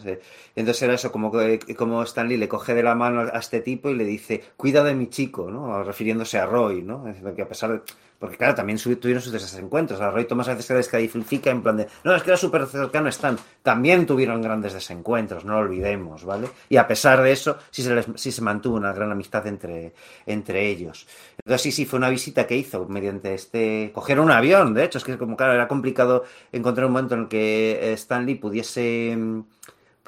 Entonces 0.56 0.82
era 0.84 0.94
eso, 0.94 1.12
como, 1.12 1.32
como 1.76 2.04
Stan 2.04 2.28
Lee 2.28 2.38
le 2.38 2.48
coge 2.48 2.76
de 2.76 2.84
la 2.84 2.94
mano 2.96 3.22
a 3.22 3.40
este 3.40 3.62
tipo 3.62 3.90
y 3.90 3.96
le 3.96 4.06
dice, 4.06 4.44
cuida 4.56 4.84
de 4.84 4.94
mi 4.94 5.10
chico, 5.10 5.50
¿no? 5.50 5.84
Refiriéndose 5.84 6.38
a 6.38 6.46
Roy, 6.46 6.84
¿no? 6.84 7.04
Que 7.36 7.42
a 7.42 7.48
pesar 7.48 7.72
de... 7.72 7.82
Porque 8.20 8.36
claro, 8.36 8.54
también 8.54 8.78
tuvieron 8.78 9.22
sus 9.24 9.32
desencuentros. 9.32 10.02
A 10.02 10.12
Roy 10.12 10.26
Thomas 10.26 10.48
a 10.50 10.52
veces 10.52 10.66
se 10.66 10.74
descalifica 10.74 11.50
en 11.52 11.64
plan 11.64 11.78
de, 11.78 11.88
no, 12.04 12.14
es 12.14 12.22
que 12.22 12.32
era 12.32 12.38
súper 12.38 12.66
cercano 12.66 13.08
a 13.08 13.10
Stan. 13.10 13.38
También 13.64 14.06
tuvieron 14.06 14.42
grandes 14.42 14.74
desencuentros, 14.74 15.46
no 15.46 15.54
lo 15.54 15.60
olvidemos, 15.60 16.26
¿vale? 16.26 16.50
Y 16.68 16.76
a 16.76 16.86
pesar 16.86 17.22
de 17.22 17.32
eso, 17.32 17.58
sí 17.72 17.82
se, 17.82 17.96
les- 17.96 18.08
sí 18.16 18.32
se 18.34 18.42
mantuvo 18.42 18.76
una 18.76 18.92
gran 18.92 19.10
amistad 19.12 19.48
entre, 19.48 19.94
entre 20.26 20.68
ellos. 20.68 21.08
Entonces 21.38 21.62
sí, 21.62 21.72
sí, 21.72 21.86
fue 21.86 21.98
una 21.98 22.10
visita 22.10 22.46
que 22.46 22.58
hizo 22.58 22.86
mediante 22.88 23.34
este... 23.34 23.92
Cogieron 23.94 24.26
un 24.26 24.32
avión, 24.32 24.74
de 24.74 24.84
hecho, 24.84 24.98
es 24.98 25.06
que 25.06 25.18
como 25.18 25.38
claro, 25.38 25.54
era 25.54 25.68
complicado 25.70 26.26
encontrar 26.52 26.88
un 26.88 26.94
momento 26.94 27.16
en 27.16 27.22
el 27.22 27.28
que 27.30 27.80
eh, 27.82 27.94
Stan 27.94 28.26
Lee 28.26 28.36
pudiese... 28.36 29.18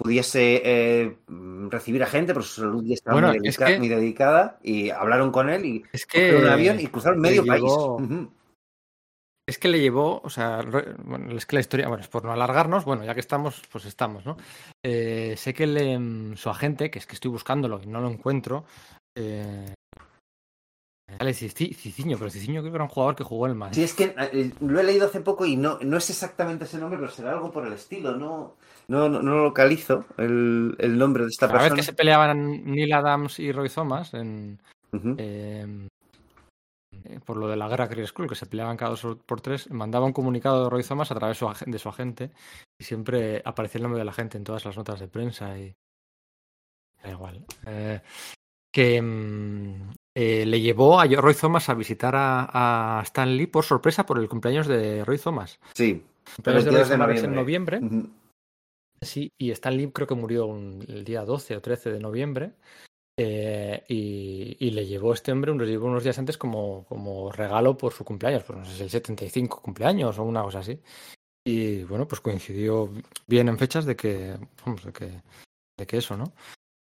pudiese 0.02 0.62
eh, 0.64 1.18
recibir 1.70 2.02
a 2.04 2.08
gente, 2.08 2.34
porque 2.34 2.48
su 2.50 2.62
salud 2.62 2.84
ya 2.86 2.94
estaba 2.96 3.14
Bueno, 3.20 3.28
muy, 3.40 3.48
es 3.48 3.58
que- 3.58 3.78
muy 3.80 3.88
dedicada, 3.88 4.60
y 4.64 4.90
hablaron 4.90 5.32
con 5.32 5.50
él 5.50 5.66
y 5.66 5.84
Es 5.94 6.06
cogieron 6.06 6.42
que... 6.42 6.46
un 6.48 6.52
avión 6.52 6.80
y 6.80 6.88
cruzaron 6.88 7.20
medio 7.20 7.46
país. 7.46 7.72
Es 9.48 9.58
que 9.58 9.68
le 9.68 9.80
llevó, 9.80 10.22
o 10.24 10.30
sea, 10.30 10.62
bueno, 11.04 11.36
es 11.36 11.46
que 11.46 11.56
la 11.56 11.60
historia, 11.60 11.88
bueno, 11.88 12.02
es 12.04 12.08
por 12.08 12.24
no 12.24 12.32
alargarnos, 12.32 12.86
bueno, 12.86 13.04
ya 13.04 13.14
que 13.14 13.20
estamos, 13.20 13.62
pues 13.72 13.86
estamos, 13.86 14.26
¿no? 14.26 14.38
Eh, 14.86 15.34
sé 15.36 15.54
que 15.54 15.68
le, 15.68 15.98
mm, 15.98 16.38
su 16.38 16.50
agente, 16.50 16.90
que 16.90 17.00
es 17.00 17.06
que 17.08 17.16
estoy 17.16 17.32
buscándolo 17.32 17.82
y 17.84 17.88
no 17.88 18.00
lo 18.00 18.10
encuentro, 18.10 18.66
eh, 19.18 19.74
Cici- 21.20 21.76
Ciciño, 21.76 22.18
pero 22.18 22.30
Ciciño 22.30 22.62
creo 22.62 22.72
que 22.72 22.78
era 22.78 22.84
un 22.84 22.90
jugador 22.90 23.16
que 23.16 23.24
jugó 23.24 23.48
el 23.48 23.56
Madrid. 23.56 23.76
Sí, 23.76 23.84
es 23.84 23.94
que 23.94 24.16
eh, 24.18 24.52
lo 24.62 24.80
he 24.80 24.84
leído 24.84 25.08
hace 25.08 25.22
poco 25.22 25.46
y 25.46 25.56
no, 25.56 25.78
no 25.82 25.98
es 25.98 26.10
exactamente 26.10 26.66
ese 26.66 26.78
nombre, 26.78 27.00
pero 27.00 27.12
será 27.12 27.32
algo 27.32 27.52
por 27.52 27.66
el 27.66 27.74
estilo. 27.74 28.16
No, 28.16 28.56
no, 28.88 29.10
no, 29.10 29.22
no 29.22 29.44
localizo 29.44 30.06
el, 30.18 30.76
el 30.80 30.98
nombre 30.98 31.24
de 31.24 31.30
esta 31.30 31.48
Cada 31.48 31.60
vez 31.60 31.70
persona. 31.70 31.80
que 31.80 31.86
se 31.86 31.94
peleaban 31.94 32.66
Neil 32.66 32.94
Adams 32.94 33.40
y 33.40 33.52
Roy 33.52 33.70
Thomas 33.70 34.14
en, 34.14 34.60
eh, 35.18 35.88
eh, 37.04 37.20
por 37.26 37.38
lo 37.38 37.48
de 37.48 37.56
la 37.56 37.68
guerra 37.68 37.88
Crier 37.88 38.08
School, 38.08 38.28
que 38.28 38.36
se 38.36 38.46
peleaban 38.46 38.78
cada 38.78 38.92
dos 38.92 39.18
por 39.26 39.42
tres, 39.42 39.70
mandaba 39.72 40.06
un 40.06 40.14
comunicado 40.14 40.64
de 40.64 40.70
Roy 40.70 40.84
Thomas 40.84 41.12
a 41.12 41.16
través 41.16 41.40
de 41.66 41.80
su, 41.80 41.90
agente 41.90 42.32
y 42.80 42.84
siempre 42.84 43.42
aparecía 43.46 43.80
el 43.80 43.84
nombre 43.84 44.00
de 44.00 44.06
la 44.06 44.14
gente 44.14 44.38
en 44.38 44.44
todas 44.44 44.66
las 44.66 44.76
notas 44.76 45.00
de 45.00 45.08
prensa 45.08 45.58
y 45.58 45.74
da 47.02 47.12
igual. 47.12 47.46
Eh, 47.66 48.02
que 48.74 49.02
mm, 49.02 49.94
eh, 50.16 50.46
le 50.46 50.60
llevó 50.62 51.00
a 51.00 51.06
Roy 51.08 51.34
Thomas 51.36 51.70
a 51.70 51.74
visitar 51.74 52.16
a, 52.16 53.00
a 53.00 53.02
Stan 53.04 53.36
Lee 53.36 53.48
por 53.48 53.64
sorpresa 53.64 54.06
por 54.06 54.20
el 54.20 54.28
cumpleaños 54.30 54.68
de 54.68 55.04
Roy 55.06 55.18
Thomas. 55.18 55.60
Sí, 55.74 56.04
El 56.28 56.34
cumpleaños 56.36 56.66
de 56.66 56.72
Roy 56.72 56.80
22 56.80 56.90
de 56.90 56.96
Thomas 56.98 57.18
es 57.18 57.24
en 57.24 57.36
noviembre. 57.36 57.80
noviembre. 57.82 58.10
Sí, 59.02 59.32
y 59.40 59.52
Stan 59.52 59.76
Lee 59.76 59.92
creo 59.92 60.08
que 60.08 60.16
murió 60.16 60.46
un- 60.46 60.86
el 60.88 61.04
día 61.04 61.24
12 61.26 61.56
o 61.56 61.62
13 61.62 61.92
de 61.92 62.00
noviembre. 62.00 62.54
eh, 63.20 63.84
y, 63.90 64.56
y 64.60 64.72
le 64.72 64.86
llevó 64.88 65.14
este 65.14 65.32
hombre, 65.32 65.54
lo 65.54 65.66
llevó 65.66 65.88
unos 65.88 66.04
días 66.04 66.18
antes 66.18 66.38
como, 66.38 66.86
como 66.86 67.32
regalo 67.32 67.78
por 67.78 67.94
su 67.94 68.04
cumpleaños, 68.04 68.44
pues 68.44 68.58
no 68.58 68.66
sé 68.66 68.72
si 68.78 68.84
el 68.84 68.90
75 68.90 69.62
cumpleaños 69.62 70.18
o 70.18 70.24
una 70.24 70.42
cosa 70.42 70.60
así. 70.60 70.80
Y 71.46 71.84
bueno, 71.84 72.08
pues 72.08 72.22
coincidió 72.22 72.90
bien 73.28 73.50
en 73.50 73.58
fechas 73.60 73.86
de 73.86 73.96
que, 73.96 74.38
vamos, 74.66 74.84
de 74.86 74.94
que, 74.94 75.22
de 75.78 75.86
que 75.86 75.98
eso, 75.98 76.16
¿no? 76.18 76.32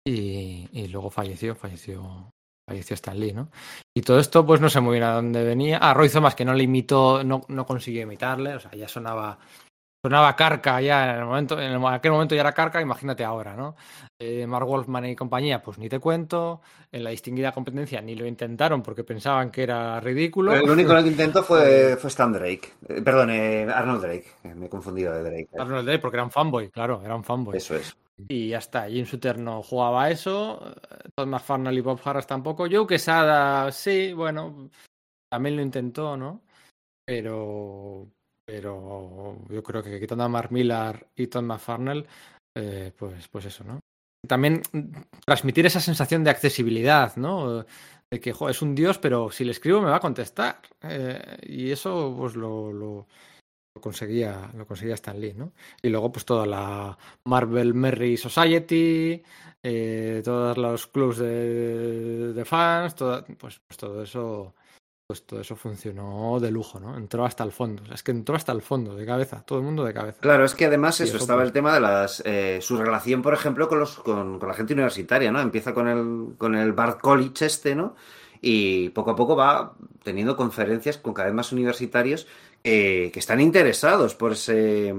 Y, 0.05 0.67
y 0.73 0.87
luego 0.87 1.09
falleció, 1.09 1.55
falleció, 1.55 2.29
falleció 2.67 2.93
Stan 2.95 3.17
Lee, 3.19 3.31
¿no? 3.33 3.49
Y 3.95 4.01
todo 4.01 4.19
esto, 4.19 4.45
pues 4.45 4.59
no 4.59 4.69
sé 4.69 4.81
muy 4.81 4.93
bien 4.93 5.03
a 5.05 5.13
dónde 5.13 5.43
venía. 5.43 5.79
Ah, 5.81 5.93
Roy 5.93 6.09
Thomas, 6.09 6.35
que 6.35 6.43
no 6.45 6.53
le 6.53 6.63
imitó, 6.63 7.23
no, 7.23 7.41
no 7.47 7.65
consiguió 7.65 8.01
imitarle, 8.01 8.55
o 8.55 8.59
sea, 8.59 8.71
ya 8.71 8.89
sonaba, 8.89 9.39
sonaba 10.03 10.35
carca 10.35 10.81
ya 10.81 11.13
en 11.13 11.19
el 11.21 11.25
momento, 11.25 11.59
en 11.61 11.71
el- 11.71 11.85
aquel 11.87 12.11
momento 12.11 12.35
ya 12.35 12.41
era 12.41 12.51
carca, 12.51 12.81
imagínate 12.81 13.23
ahora, 13.23 13.55
¿no? 13.55 13.75
Eh, 14.19 14.45
Mark 14.45 14.67
Wolfman 14.67 15.05
y 15.05 15.15
compañía, 15.15 15.61
pues 15.63 15.77
ni 15.77 15.87
te 15.87 15.99
cuento. 15.99 16.61
En 16.91 17.03
la 17.03 17.09
distinguida 17.11 17.51
competencia 17.53 18.01
ni 18.01 18.15
lo 18.15 18.25
intentaron 18.25 18.81
porque 18.83 19.03
pensaban 19.05 19.49
que 19.49 19.63
era 19.63 19.99
ridículo. 20.01 20.53
El 20.53 20.69
único 20.69 20.93
que 21.03 21.07
intentó 21.07 21.43
fue, 21.43 21.95
fue 21.97 22.09
Stan 22.09 22.33
Drake. 22.33 22.73
Eh, 22.89 23.01
perdón, 23.01 23.29
eh, 23.29 23.67
Arnold 23.73 24.01
Drake. 24.01 24.25
Eh, 24.43 24.55
Me 24.55 24.65
he 24.65 24.69
confundido 24.69 25.13
de 25.13 25.23
Drake. 25.23 25.49
Arnold 25.57 25.85
Drake, 25.85 25.99
porque 26.01 26.17
era 26.17 26.23
un 26.25 26.31
fanboy, 26.31 26.69
claro, 26.69 27.01
era 27.03 27.15
un 27.15 27.23
fanboy. 27.23 27.55
Eso 27.57 27.75
es. 27.75 27.95
Y 28.27 28.49
ya 28.49 28.57
está, 28.57 28.89
Jim 28.89 29.05
Shooter 29.05 29.37
no 29.37 29.61
jugaba 29.61 30.09
eso, 30.09 30.73
Todd 31.15 31.27
McFarnell 31.27 31.77
y 31.77 31.81
Bob 31.81 31.99
Harras 32.03 32.25
tampoco. 32.25 32.67
Joe 32.69 32.87
Quesada, 32.87 33.71
sí, 33.71 34.13
bueno, 34.13 34.69
también 35.29 35.55
lo 35.55 35.61
intentó, 35.61 36.17
¿no? 36.17 36.41
Pero, 37.05 38.09
pero 38.43 39.37
yo 39.49 39.61
creo 39.61 39.83
que 39.83 39.99
quitando 39.99 40.23
a 40.23 40.29
Mark 40.29 40.51
Millar 40.51 41.07
y 41.15 41.27
Todd 41.27 41.43
McFarnell, 41.43 42.07
eh, 42.57 42.91
pues, 42.97 43.27
pues 43.27 43.45
eso, 43.45 43.63
¿no? 43.63 43.79
también 44.27 44.61
transmitir 45.25 45.65
esa 45.65 45.79
sensación 45.79 46.23
de 46.23 46.29
accesibilidad, 46.29 47.15
¿no? 47.15 47.65
De 48.11 48.19
que, 48.19 48.33
jo, 48.33 48.49
es 48.49 48.61
un 48.61 48.75
dios, 48.75 48.99
pero 48.99 49.31
si 49.31 49.43
le 49.43 49.51
escribo 49.51 49.81
me 49.81 49.89
va 49.89 49.97
a 49.97 50.01
contestar. 50.01 50.61
Eh, 50.83 51.37
y 51.43 51.71
eso, 51.71 52.13
pues 52.17 52.35
lo, 52.35 52.71
lo, 52.71 53.07
lo 53.77 53.81
conseguía, 53.81 54.51
lo 54.57 54.65
conseguía 54.65 54.95
Stan 54.95 55.19
Lee, 55.19 55.33
¿no? 55.35 55.51
Y 55.81 55.89
luego, 55.89 56.11
pues 56.11 56.25
toda 56.25 56.45
la 56.45 56.97
Marvel 57.25 57.73
Merry 57.73 58.17
Society, 58.17 59.21
eh, 59.63 60.21
todos 60.23 60.57
los 60.57 60.87
clubs 60.87 61.17
de, 61.17 62.33
de 62.33 62.45
fans, 62.45 62.95
toda- 62.95 63.23
pues, 63.25 63.59
pues 63.67 63.77
todo 63.77 64.01
eso, 64.03 64.53
pues 65.07 65.25
todo 65.25 65.39
eso 65.41 65.55
funcionó 65.55 66.39
de 66.39 66.51
lujo, 66.51 66.79
¿no? 66.79 66.97
Entró 66.97 67.23
hasta 67.25 67.43
el 67.43 67.51
fondo. 67.51 67.83
O 67.83 67.85
sea, 67.85 67.95
es 67.95 68.03
que 68.03 68.11
entró 68.11 68.35
hasta 68.35 68.51
el 68.51 68.61
fondo, 68.61 68.95
de 68.95 69.05
cabeza, 69.05 69.43
todo 69.45 69.59
el 69.59 69.65
mundo 69.65 69.83
de 69.85 69.93
cabeza. 69.93 70.19
Claro, 70.21 70.43
es 70.45 70.53
que 70.55 70.65
además 70.65 70.99
eso, 70.99 71.15
eso 71.15 71.17
estaba 71.23 71.39
pues. 71.41 71.47
el 71.49 71.53
tema 71.53 71.73
de 71.73 71.79
las 71.79 72.21
eh, 72.25 72.59
su 72.61 72.77
relación, 72.77 73.21
por 73.21 73.33
ejemplo, 73.33 73.67
con 73.67 73.79
los 73.79 73.97
con, 73.99 74.39
con 74.39 74.47
la 74.49 74.55
gente 74.55 74.73
universitaria, 74.73 75.31
¿no? 75.31 75.39
Empieza 75.39 75.73
con 75.73 75.87
el 75.87 76.35
con 76.37 76.55
el 76.55 76.73
Bard 76.73 76.99
College 76.99 77.45
este, 77.45 77.75
¿no? 77.75 77.95
Y 78.39 78.89
poco 78.89 79.11
a 79.11 79.15
poco 79.15 79.35
va 79.35 79.73
teniendo 80.03 80.37
conferencias 80.37 80.97
con 80.99 81.13
cada 81.13 81.25
vez 81.27 81.35
más 81.35 81.51
universitarios 81.51 82.27
eh, 82.69 83.11
que 83.13 83.19
están 83.19 83.39
interesados 83.39 84.13
por 84.13 84.33
ese 84.33 84.93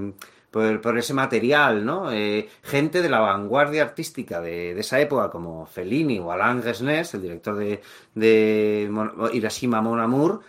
por, 0.49 0.97
ese 0.97 1.13
material, 1.13 1.85
¿no? 1.85 2.11
Eh, 2.11 2.49
gente 2.63 3.03
de 3.03 3.09
la 3.09 3.19
vanguardia 3.19 3.83
artística 3.83 4.41
de, 4.41 4.71
esa 4.79 4.99
época, 4.99 5.29
como 5.29 5.67
Fellini 5.67 6.17
o 6.17 6.31
Alain 6.31 6.63
Resnais, 6.63 7.13
el 7.13 7.21
director 7.21 7.55
de, 7.55 7.81
de 8.15 8.89
Hiroshima 9.33 9.81
Mon 9.81 9.99
Amour, 9.99 10.41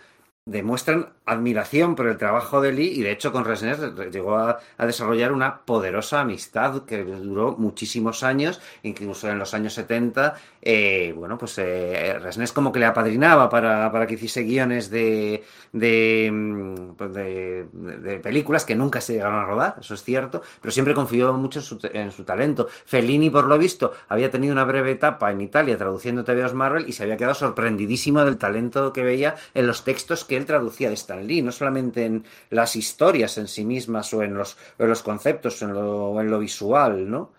demuestran 0.45 1.09
admiración 1.25 1.95
por 1.95 2.07
el 2.07 2.17
trabajo 2.17 2.61
de 2.61 2.71
Lee 2.71 2.93
y 2.95 3.03
de 3.03 3.11
hecho 3.11 3.31
con 3.31 3.45
Resnais 3.45 3.79
llegó 4.11 4.37
a, 4.37 4.59
desarrollar 4.79 5.31
una 5.31 5.61
poderosa 5.61 6.21
amistad 6.21 6.83
que 6.85 7.03
duró 7.03 7.55
muchísimos 7.57 8.23
años, 8.23 8.59
incluso 8.81 9.29
en 9.29 9.37
los 9.37 9.53
años 9.53 9.73
70, 9.75 10.33
eh, 10.63 11.13
bueno, 11.15 11.37
pues 11.37 11.57
eh, 11.59 12.17
Resnais 12.19 12.51
como 12.51 12.71
que 12.71 12.79
le 12.79 12.87
apadrinaba 12.87 13.49
para, 13.49 13.91
para 13.91 14.07
que 14.07 14.15
hiciese 14.15 14.41
guiones 14.41 14.89
de, 14.89 15.43
mm, 15.73 16.93
pues 16.97 17.13
de, 17.13 17.67
de- 17.71 18.19
películas 18.19 18.65
que 18.65 18.75
nunca 18.75 18.99
se 18.99 19.13
llegaron 19.13 19.39
a 19.39 19.45
rodar, 19.45 19.75
eso 19.79 19.93
es 19.93 20.03
cierto, 20.03 20.41
pero 20.59 20.71
siempre 20.71 20.93
confió 20.93 21.33
mucho 21.33 21.59
en 21.59 21.65
su, 21.65 21.79
en 21.93 22.11
su 22.11 22.23
talento. 22.23 22.67
Fellini, 22.85 23.29
por 23.29 23.45
lo 23.45 23.57
visto, 23.57 23.93
había 24.09 24.31
tenido 24.31 24.53
una 24.53 24.63
breve 24.63 24.91
etapa 24.91 25.31
en 25.31 25.41
Italia 25.41 25.77
traduciendo 25.77 26.23
TVOs 26.23 26.53
Marvel 26.53 26.89
y 26.89 26.93
se 26.93 27.03
había 27.03 27.17
quedado 27.17 27.35
sorprendidísimo 27.35 28.23
del 28.25 28.37
talento 28.37 28.91
que 28.91 29.03
veía 29.03 29.35
en 29.53 29.67
los 29.67 29.83
textos 29.83 30.25
que 30.31 30.37
él 30.37 30.45
traducía 30.45 30.87
de 30.87 30.93
Stan 30.95 31.27
Lee, 31.27 31.41
no 31.41 31.51
solamente 31.51 32.05
en 32.05 32.23
las 32.49 32.77
historias 32.77 33.37
en 33.37 33.49
sí 33.49 33.65
mismas 33.65 34.13
o 34.13 34.23
en 34.23 34.33
los, 34.33 34.55
en 34.79 34.87
los 34.87 35.03
conceptos 35.03 35.61
en 35.61 35.73
lo, 35.73 36.21
en 36.21 36.31
lo 36.31 36.39
visual, 36.39 37.11
¿no? 37.11 37.33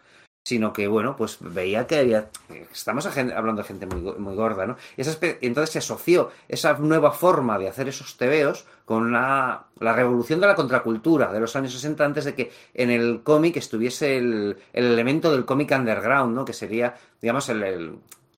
Sino 0.44 0.72
que, 0.74 0.88
bueno, 0.88 1.16
pues 1.16 1.38
veía 1.40 1.86
que 1.86 1.96
había. 2.00 2.28
Estamos 2.70 3.06
hablando 3.06 3.62
de 3.62 3.68
gente 3.68 3.86
muy, 3.86 4.00
muy 4.18 4.34
gorda, 4.34 4.66
¿no? 4.66 4.76
Y 4.98 5.02
entonces 5.46 5.70
se 5.72 5.78
asoció 5.78 6.30
esa 6.48 6.74
nueva 6.74 7.12
forma 7.12 7.58
de 7.58 7.68
hacer 7.68 7.88
esos 7.88 8.18
tebeos 8.18 8.66
con 8.84 9.10
la, 9.12 9.68
la 9.80 9.92
revolución 9.94 10.40
de 10.40 10.48
la 10.48 10.54
contracultura 10.54 11.32
de 11.32 11.40
los 11.40 11.56
años 11.56 11.72
60, 11.72 12.04
antes 12.04 12.24
de 12.26 12.34
que 12.34 12.50
en 12.74 12.90
el 12.90 13.22
cómic 13.22 13.56
estuviese 13.56 14.18
el, 14.18 14.58
el 14.74 14.84
elemento 14.84 15.32
del 15.32 15.46
cómic 15.46 15.70
underground, 15.70 16.34
¿no? 16.34 16.44
Que 16.44 16.52
sería, 16.52 16.96
digamos, 17.22 17.48
el- 17.48 17.94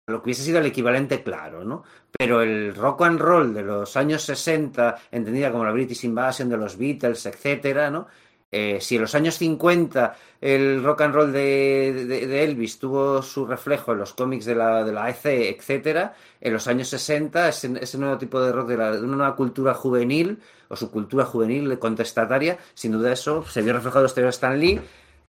lo 0.07 0.21
que 0.21 0.27
hubiese 0.27 0.43
sido 0.43 0.59
el 0.59 0.67
equivalente 0.67 1.23
claro, 1.23 1.65
¿no? 1.65 1.83
Pero 2.17 2.43
el 2.43 2.75
rock 2.75 3.03
and 3.03 3.21
roll 3.21 3.55
de 3.55 3.63
los 3.63 3.97
años 3.97 4.23
60, 4.23 4.97
entendida 5.11 5.51
como 5.51 5.65
la 5.65 5.73
British 5.73 6.05
Invasion 6.05 6.49
de 6.49 6.57
los 6.59 6.77
Beatles, 6.77 7.25
etcétera, 7.27 7.91
¿no? 7.91 8.07
Eh, 8.57 8.79
si 8.81 8.95
en 8.97 9.01
los 9.03 9.15
años 9.17 9.37
50 9.37 10.15
el 10.41 10.85
rock 10.85 11.01
and 11.01 11.15
roll 11.15 11.33
de, 11.33 12.05
de- 12.07 12.45
Elvis 12.45 12.79
tuvo 12.79 13.21
su 13.21 13.47
reflejo 13.47 13.93
en 13.93 13.99
los 13.99 14.13
cómics 14.13 14.45
de 14.45 14.55
la, 14.55 14.85
de 14.85 14.93
la 14.93 15.09
EC, 15.11 15.25
etcétera, 15.59 16.15
en 16.41 16.53
los 16.53 16.69
años 16.69 16.87
60 16.89 17.49
ese, 17.49 17.99
nuevo 17.99 18.17
tipo 18.19 18.41
de 18.41 18.53
rock 18.53 18.69
de, 18.69 18.77
la- 18.77 18.93
de 18.93 19.03
una 19.03 19.17
nueva 19.17 19.35
cultura 19.35 19.75
juvenil 19.75 20.39
o 20.69 20.77
su 20.77 20.89
cultura 20.91 21.25
juvenil 21.25 21.79
contestataria, 21.81 22.59
sin 22.75 22.93
duda 22.93 23.13
eso 23.13 23.45
se 23.45 23.63
vio 23.63 23.73
reflejado 23.73 24.01
en 24.01 24.05
los 24.05 24.15
de 24.15 24.29
Stan 24.29 24.61
Lee. 24.61 24.81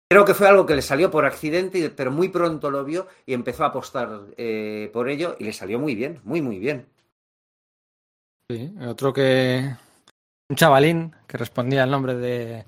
Creo 0.09 0.25
que 0.25 0.33
fue 0.33 0.47
algo 0.47 0.65
que 0.65 0.75
le 0.75 0.81
salió 0.81 1.09
por 1.09 1.25
accidente, 1.25 1.89
pero 1.89 2.11
muy 2.11 2.29
pronto 2.29 2.69
lo 2.69 2.83
vio 2.85 3.07
y 3.25 3.33
empezó 3.33 3.63
a 3.63 3.67
apostar 3.67 4.27
eh, 4.37 4.89
por 4.93 5.09
ello 5.09 5.35
y 5.39 5.45
le 5.45 5.53
salió 5.53 5.79
muy 5.79 5.95
bien, 5.95 6.21
muy, 6.23 6.41
muy 6.41 6.59
bien. 6.59 6.85
Sí, 8.49 8.73
otro 8.85 9.11
que. 9.13 9.75
Un 10.49 10.55
chavalín 10.55 11.15
que 11.25 11.37
respondía 11.37 11.83
al 11.83 11.89
nombre 11.91 12.15
de. 12.15 12.65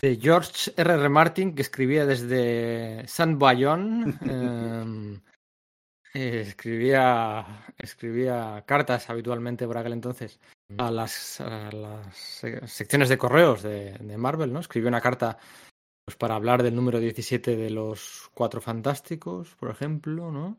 de 0.00 0.16
George 0.20 0.72
R. 0.76 0.94
R. 0.94 1.08
Martin, 1.08 1.54
que 1.54 1.62
escribía 1.62 2.06
desde 2.06 3.06
San 3.08 3.38
Bayonne. 3.38 4.14
eh, 4.28 5.18
eh, 6.14 6.40
escribía, 6.46 7.64
escribía 7.76 8.62
cartas 8.66 9.10
habitualmente 9.10 9.66
por 9.66 9.78
aquel 9.78 9.94
entonces 9.94 10.38
a 10.78 10.90
las, 10.90 11.40
a 11.40 11.72
las 11.72 12.16
se- 12.16 12.66
secciones 12.68 13.08
de 13.08 13.18
correos 13.18 13.62
de, 13.62 13.94
de 13.98 14.16
Marvel, 14.16 14.52
¿no? 14.52 14.60
Escribió 14.60 14.88
una 14.88 15.00
carta 15.00 15.38
pues, 16.10 16.16
para 16.16 16.34
hablar 16.34 16.64
del 16.64 16.74
número 16.74 16.98
17 16.98 17.54
de 17.56 17.70
los 17.70 18.28
Cuatro 18.34 18.60
Fantásticos, 18.60 19.54
por 19.60 19.70
ejemplo, 19.70 20.32
¿no? 20.32 20.58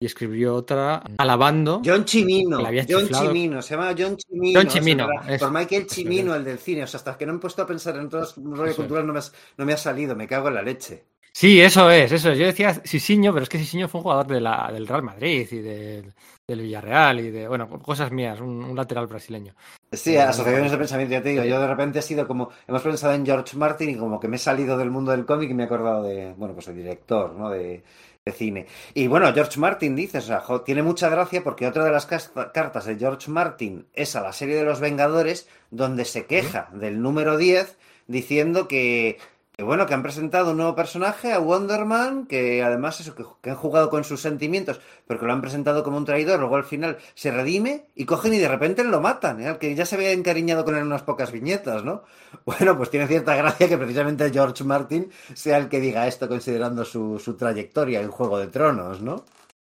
Y 0.00 0.06
escribió 0.06 0.54
otra 0.54 1.02
alabando. 1.18 1.82
John 1.84 2.04
Chimino, 2.04 2.58
John. 2.88 3.08
Chimino, 3.08 3.60
se 3.62 3.74
llama 3.74 3.94
John 3.98 4.16
Chimino. 4.16 4.60
John 4.60 4.68
Chimino, 4.68 5.08
por 5.40 5.50
Michael 5.52 5.86
Chimino, 5.88 6.34
el 6.36 6.44
del 6.44 6.58
cine. 6.58 6.84
O 6.84 6.86
sea, 6.86 6.98
hasta 6.98 7.18
que 7.18 7.26
no 7.26 7.32
me 7.32 7.38
he 7.38 7.40
puesto 7.40 7.62
a 7.62 7.66
pensar 7.66 7.96
en 7.96 8.08
rollos 8.10 8.32
Eso 8.36 8.64
es. 8.66 8.76
culturales 8.76 9.06
no 9.08 9.12
me, 9.12 9.18
has- 9.18 9.32
no 9.56 9.64
me 9.66 9.72
ha 9.72 9.76
salido, 9.76 10.14
me 10.14 10.28
cago 10.28 10.46
en 10.48 10.54
la 10.54 10.62
leche. 10.62 11.04
Sí, 11.32 11.60
eso 11.60 11.90
es, 11.90 12.12
eso 12.12 12.30
es. 12.30 12.38
Yo 12.38 12.46
decía 12.46 12.74
Sisiño, 12.84 13.32
pero 13.32 13.42
es 13.44 13.48
que 13.48 13.58
Sisiño 13.58 13.88
fue 13.88 13.98
un 14.00 14.02
jugador 14.04 14.26
de 14.28 14.40
la, 14.40 14.70
del 14.72 14.86
Real 14.86 15.02
Madrid 15.02 15.48
y 15.50 15.58
de- 15.58 16.12
del 16.46 16.60
Villarreal 16.60 17.20
y 17.20 17.30
de, 17.30 17.48
bueno, 17.48 17.68
cosas 17.80 18.10
mías, 18.10 18.40
un, 18.40 18.64
un 18.64 18.76
lateral 18.76 19.06
brasileño. 19.06 19.54
Sí, 19.92 20.16
asociaciones 20.16 20.72
de 20.72 20.78
pensamiento, 20.78 21.12
ya 21.12 21.22
te 21.22 21.30
digo. 21.30 21.44
Yo 21.44 21.60
de 21.60 21.66
repente 21.66 22.00
he 22.00 22.02
sido 22.02 22.26
como, 22.26 22.50
hemos 22.66 22.82
pensado 22.82 23.14
en 23.14 23.24
George 23.24 23.56
Martin 23.56 23.90
y 23.90 23.96
como 23.96 24.18
que 24.18 24.28
me 24.28 24.36
he 24.36 24.38
salido 24.38 24.76
del 24.76 24.90
mundo 24.90 25.12
del 25.12 25.24
cómic 25.24 25.50
y 25.50 25.54
me 25.54 25.62
he 25.62 25.66
acordado 25.66 26.02
de, 26.02 26.32
bueno, 26.36 26.54
pues 26.54 26.68
el 26.68 26.76
director, 26.76 27.32
¿no? 27.34 27.50
De, 27.50 27.84
de 28.24 28.32
cine. 28.32 28.66
Y 28.94 29.06
bueno, 29.08 29.32
George 29.32 29.58
Martin 29.58 29.96
dice, 29.96 30.18
o 30.18 30.22
sea, 30.22 30.40
jo, 30.40 30.62
tiene 30.62 30.82
mucha 30.82 31.08
gracia 31.08 31.42
porque 31.42 31.66
otra 31.66 31.84
de 31.84 31.90
las 31.90 32.06
cartas 32.06 32.84
de 32.84 32.96
George 32.96 33.30
Martin 33.30 33.86
es 33.92 34.14
a 34.16 34.20
la 34.20 34.32
serie 34.32 34.56
de 34.56 34.64
los 34.64 34.80
Vengadores, 34.80 35.48
donde 35.70 36.04
se 36.04 36.26
queja 36.26 36.68
del 36.72 37.02
número 37.02 37.36
10 37.36 37.78
diciendo 38.06 38.68
que, 38.68 39.18
que 39.54 39.62
bueno, 39.62 39.86
que 39.86 39.92
han 39.94 40.02
presentado 40.02 40.52
un 40.52 40.56
nuevo 40.56 40.74
personaje, 40.74 41.32
a 41.32 41.38
Wonder 41.38 41.84
Man, 41.84 42.26
que 42.26 42.62
además 42.62 43.00
eso, 43.00 43.14
que, 43.14 43.50
han 43.50 43.56
jugado 43.56 43.90
con 43.90 44.02
sus 44.02 44.20
sentimientos, 44.22 44.80
pero 45.06 45.20
que 45.20 45.26
lo 45.26 45.32
han 45.32 45.42
presentado 45.42 45.84
como 45.84 45.98
un 45.98 46.06
traidor, 46.06 46.40
luego 46.40 46.56
al 46.56 46.64
final 46.64 46.96
se 47.14 47.30
redime 47.30 47.86
y 47.94 48.06
cogen 48.06 48.32
y 48.34 48.38
de 48.38 48.48
repente 48.48 48.82
lo 48.82 49.00
matan, 49.00 49.42
¿eh? 49.42 49.58
Que 49.60 49.74
ya 49.74 49.84
se 49.84 49.96
había 49.96 50.12
encariñado 50.12 50.64
con 50.64 50.74
él 50.74 50.80
en 50.80 50.86
unas 50.86 51.02
pocas 51.02 51.30
viñetas, 51.32 51.84
¿no? 51.84 52.02
Bueno, 52.46 52.76
pues 52.76 52.90
tiene 52.90 53.06
cierta 53.06 53.36
gracia 53.36 53.68
que 53.68 53.76
precisamente 53.78 54.30
George 54.30 54.64
Martin 54.64 55.10
sea 55.34 55.58
el 55.58 55.68
que 55.68 55.80
diga 55.80 56.06
esto 56.08 56.28
considerando 56.28 56.84
su, 56.84 57.18
su 57.18 57.36
trayectoria 57.36 58.00
en 58.00 58.10
Juego 58.10 58.38
de 58.38 58.46
Tronos, 58.48 59.02
¿no? 59.02 59.24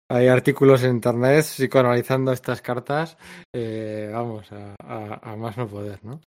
Hay 0.09 0.28
artículos 0.28 0.83
en 0.85 0.97
internet 0.97 1.44
psicoanalizando 1.44 2.33
estas 2.33 2.61
cartas, 2.61 3.17
eh, 3.52 4.11
vamos, 4.12 4.47
a- 4.52 5.31
a 5.31 5.36
más 5.36 5.57
no 5.57 5.67
poder, 5.67 6.05
¿no? 6.05 6.20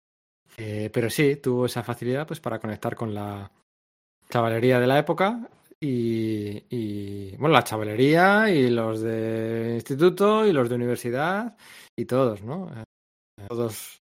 Eh, 0.56 0.90
pero 0.92 1.10
sí, 1.10 1.36
tuvo 1.36 1.66
esa 1.66 1.82
facilidad 1.82 2.26
pues 2.26 2.40
para 2.40 2.58
conectar 2.58 2.94
con 2.94 3.12
la 3.14 3.50
chavalería 4.30 4.78
de 4.80 4.86
la 4.86 4.98
época 4.98 5.48
y, 5.80 6.62
y, 6.70 7.36
bueno, 7.36 7.54
la 7.54 7.64
chavalería 7.64 8.48
y 8.50 8.70
los 8.70 9.00
de 9.00 9.72
instituto 9.74 10.46
y 10.46 10.52
los 10.52 10.68
de 10.68 10.74
universidad 10.76 11.56
y 11.98 12.04
todos, 12.04 12.42
¿no? 12.42 12.68
Eh, 12.70 12.84
Todos, 13.48 14.00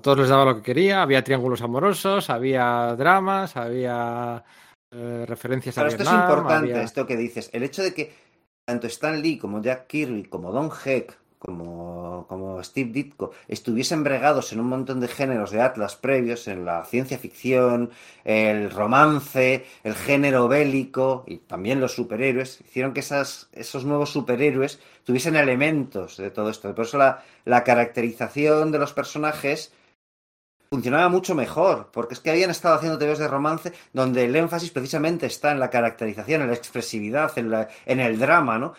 todos 0.00 0.18
les 0.18 0.28
daba 0.28 0.44
lo 0.44 0.56
que 0.56 0.62
quería, 0.62 1.02
había 1.02 1.24
triángulos 1.24 1.60
amorosos, 1.60 2.30
había 2.30 2.94
dramas, 2.96 3.56
había 3.56 4.44
eh, 4.92 5.24
referencias 5.26 5.74
Pero 5.74 5.86
a 5.86 5.88
esto 5.90 6.02
es 6.04 6.08
Vietnam, 6.08 6.30
importante, 6.30 6.70
había- 6.72 6.82
esto 6.84 7.06
que 7.06 7.16
dices. 7.16 7.50
El 7.52 7.64
hecho 7.64 7.82
de 7.82 7.92
que 7.92 8.14
tanto 8.64 8.86
Stan 8.86 9.20
Lee 9.20 9.38
como 9.38 9.60
Jack 9.60 9.88
Kirby, 9.88 10.24
como 10.24 10.52
Don 10.52 10.70
Heck, 10.84 11.18
como, 11.44 12.26
como 12.28 12.62
Steve 12.64 12.90
Ditko, 12.90 13.32
estuviesen 13.48 14.02
bregados 14.02 14.52
en 14.52 14.60
un 14.60 14.68
montón 14.68 15.00
de 15.00 15.08
géneros 15.08 15.50
de 15.50 15.60
Atlas 15.60 15.94
previos, 15.96 16.48
en 16.48 16.64
la 16.64 16.84
ciencia 16.84 17.18
ficción, 17.18 17.90
el 18.24 18.70
romance, 18.70 19.66
el 19.82 19.94
género 19.94 20.48
bélico 20.48 21.24
y 21.26 21.36
también 21.38 21.80
los 21.80 21.92
superhéroes, 21.94 22.60
hicieron 22.62 22.94
que 22.94 23.00
esas, 23.00 23.48
esos 23.52 23.84
nuevos 23.84 24.10
superhéroes 24.10 24.80
tuviesen 25.04 25.36
elementos 25.36 26.16
de 26.16 26.30
todo 26.30 26.48
esto. 26.50 26.74
Por 26.74 26.86
eso 26.86 26.98
la, 26.98 27.22
caracterización 27.64 28.72
de 28.72 28.78
los 28.78 28.92
personajes 28.94 29.72
funcionaba 30.70 31.08
mucho 31.08 31.34
mejor, 31.34 31.90
porque 31.92 32.14
es 32.14 32.20
que 32.20 32.30
habían 32.30 32.50
estado 32.50 32.74
haciendo 32.74 32.98
TVs 32.98 33.18
de 33.18 33.28
romance 33.28 33.72
donde 33.92 34.24
el 34.24 34.34
énfasis 34.34 34.70
precisamente 34.70 35.26
está 35.26 35.52
en 35.52 35.60
la 35.60 35.70
caracterización, 35.70 36.42
en 36.42 36.48
la 36.48 36.54
expresividad, 36.54 37.30
en, 37.38 37.50
la- 37.50 37.68
en 37.86 38.00
el 38.00 38.18
drama, 38.18 38.58
¿no? 38.58 38.74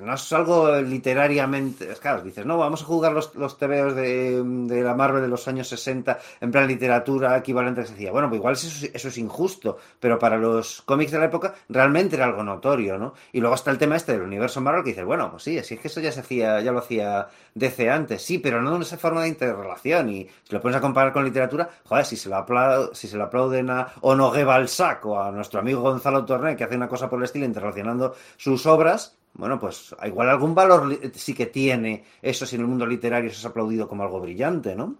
No 0.00 0.14
es 0.14 0.32
algo 0.32 0.70
literariamente. 0.80 1.90
es 1.90 1.98
Claro, 1.98 2.22
dices, 2.22 2.46
no, 2.46 2.56
vamos 2.56 2.82
a 2.82 2.84
jugar 2.84 3.12
los, 3.12 3.34
los 3.34 3.58
TVOs 3.58 3.94
de, 3.96 4.42
de 4.44 4.82
la 4.82 4.94
Marvel 4.94 5.20
de 5.22 5.28
los 5.28 5.46
años 5.48 5.68
60 5.68 6.18
en 6.40 6.50
plan 6.52 6.66
literatura 6.68 7.36
equivalente 7.36 7.84
se 7.84 7.92
decía. 7.92 8.12
Bueno, 8.12 8.28
pues 8.28 8.38
igual 8.38 8.52
eso, 8.54 8.68
es- 8.68 8.94
eso 8.94 9.08
es 9.08 9.18
injusto, 9.18 9.76
pero 9.98 10.18
para 10.18 10.38
los 10.38 10.80
cómics 10.82 11.10
de 11.12 11.18
la 11.18 11.24
época 11.26 11.54
realmente 11.68 12.14
era 12.16 12.24
algo 12.26 12.42
notorio, 12.44 12.98
¿no? 12.98 13.14
Y 13.32 13.40
luego 13.40 13.56
está 13.56 13.72
el 13.72 13.78
tema 13.78 13.96
este 13.96 14.12
del 14.12 14.22
universo 14.22 14.60
Marvel 14.60 14.84
que 14.84 14.90
dices, 14.90 15.04
bueno, 15.04 15.30
pues 15.30 15.42
sí, 15.42 15.58
así 15.58 15.74
es 15.74 15.80
que 15.80 15.88
eso 15.88 16.00
ya 16.00 16.12
se 16.12 16.20
hacía, 16.20 16.60
ya 16.60 16.70
lo 16.72 16.78
hacía 16.78 17.28
DC 17.54 17.90
antes, 17.90 18.22
sí, 18.22 18.38
pero 18.38 18.62
no 18.62 18.76
en 18.76 18.82
esa 18.82 18.96
forma 18.96 19.22
de 19.22 19.28
interrelación. 19.28 20.08
Y 20.08 20.28
si 20.44 20.54
lo 20.54 20.60
pones 20.60 20.76
a 20.76 20.80
comparar 20.80 21.12
con 21.12 21.24
literatura, 21.24 21.68
joder, 21.84 22.06
si 22.06 22.16
se 22.16 22.28
lo, 22.28 22.36
apla- 22.36 22.90
si 22.94 23.08
se 23.08 23.16
lo 23.16 23.24
aplauden 23.24 23.70
a 23.70 23.88
Onogue 24.02 24.44
Balzac 24.44 25.04
o 25.06 25.20
a 25.20 25.30
nuestro 25.32 25.60
amigo 25.60 25.82
Gonzalo 25.82 26.24
Torné, 26.24 26.56
que 26.56 26.64
hace 26.64 26.76
una 26.76 26.88
cosa 26.88 27.10
por 27.10 27.18
el 27.18 27.24
estilo 27.24 27.44
interrelacionando 27.44 28.14
sus 28.36 28.66
obras, 28.66 29.16
bueno, 29.34 29.58
pues 29.58 29.94
igual 30.04 30.28
algún 30.28 30.54
valor 30.54 30.86
li- 30.86 31.10
sí 31.14 31.34
que 31.34 31.46
tiene 31.46 32.04
eso 32.22 32.46
si 32.46 32.56
en 32.56 32.62
el 32.62 32.68
mundo 32.68 32.86
literario 32.86 33.30
se 33.32 33.46
ha 33.46 33.50
aplaudido 33.50 33.88
como 33.88 34.02
algo 34.02 34.20
brillante, 34.20 34.74
¿no? 34.74 34.96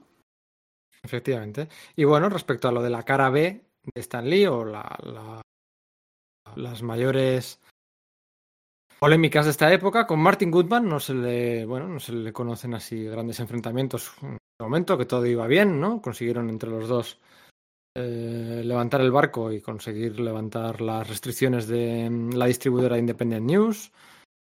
Efectivamente. 1.02 1.68
Y 1.96 2.04
bueno, 2.04 2.28
respecto 2.28 2.68
a 2.68 2.72
lo 2.72 2.82
de 2.82 2.90
la 2.90 3.02
cara 3.02 3.30
B 3.30 3.64
de 3.94 4.00
Stan 4.00 4.28
Lee 4.28 4.46
o 4.46 4.64
la- 4.64 4.98
la- 5.02 5.42
las 6.56 6.82
mayores 6.82 7.60
polémicas 8.98 9.44
de 9.44 9.50
esta 9.50 9.72
época, 9.72 10.06
con 10.06 10.20
Martin 10.20 10.50
Goodman 10.50 10.88
no 10.88 10.98
se 11.00 11.14
le, 11.14 11.66
bueno, 11.66 11.88
no 11.88 12.00
se 12.00 12.12
le 12.12 12.32
conocen 12.32 12.74
así 12.74 13.04
grandes 13.04 13.38
enfrentamientos 13.40 14.12
en 14.22 14.32
el 14.32 14.38
momento, 14.60 14.96
que 14.96 15.04
todo 15.04 15.26
iba 15.26 15.46
bien, 15.46 15.78
¿no? 15.80 16.00
Consiguieron 16.00 16.48
entre 16.48 16.70
los 16.70 16.88
dos 16.88 17.20
eh, 17.96 18.62
levantar 18.64 19.02
el 19.02 19.12
barco 19.12 19.52
y 19.52 19.60
conseguir 19.60 20.18
levantar 20.20 20.80
las 20.80 21.06
restricciones 21.08 21.68
de 21.68 22.08
mm, 22.10 22.30
la 22.32 22.46
distribuidora 22.46 22.98
Independent 22.98 23.46
News. 23.46 23.92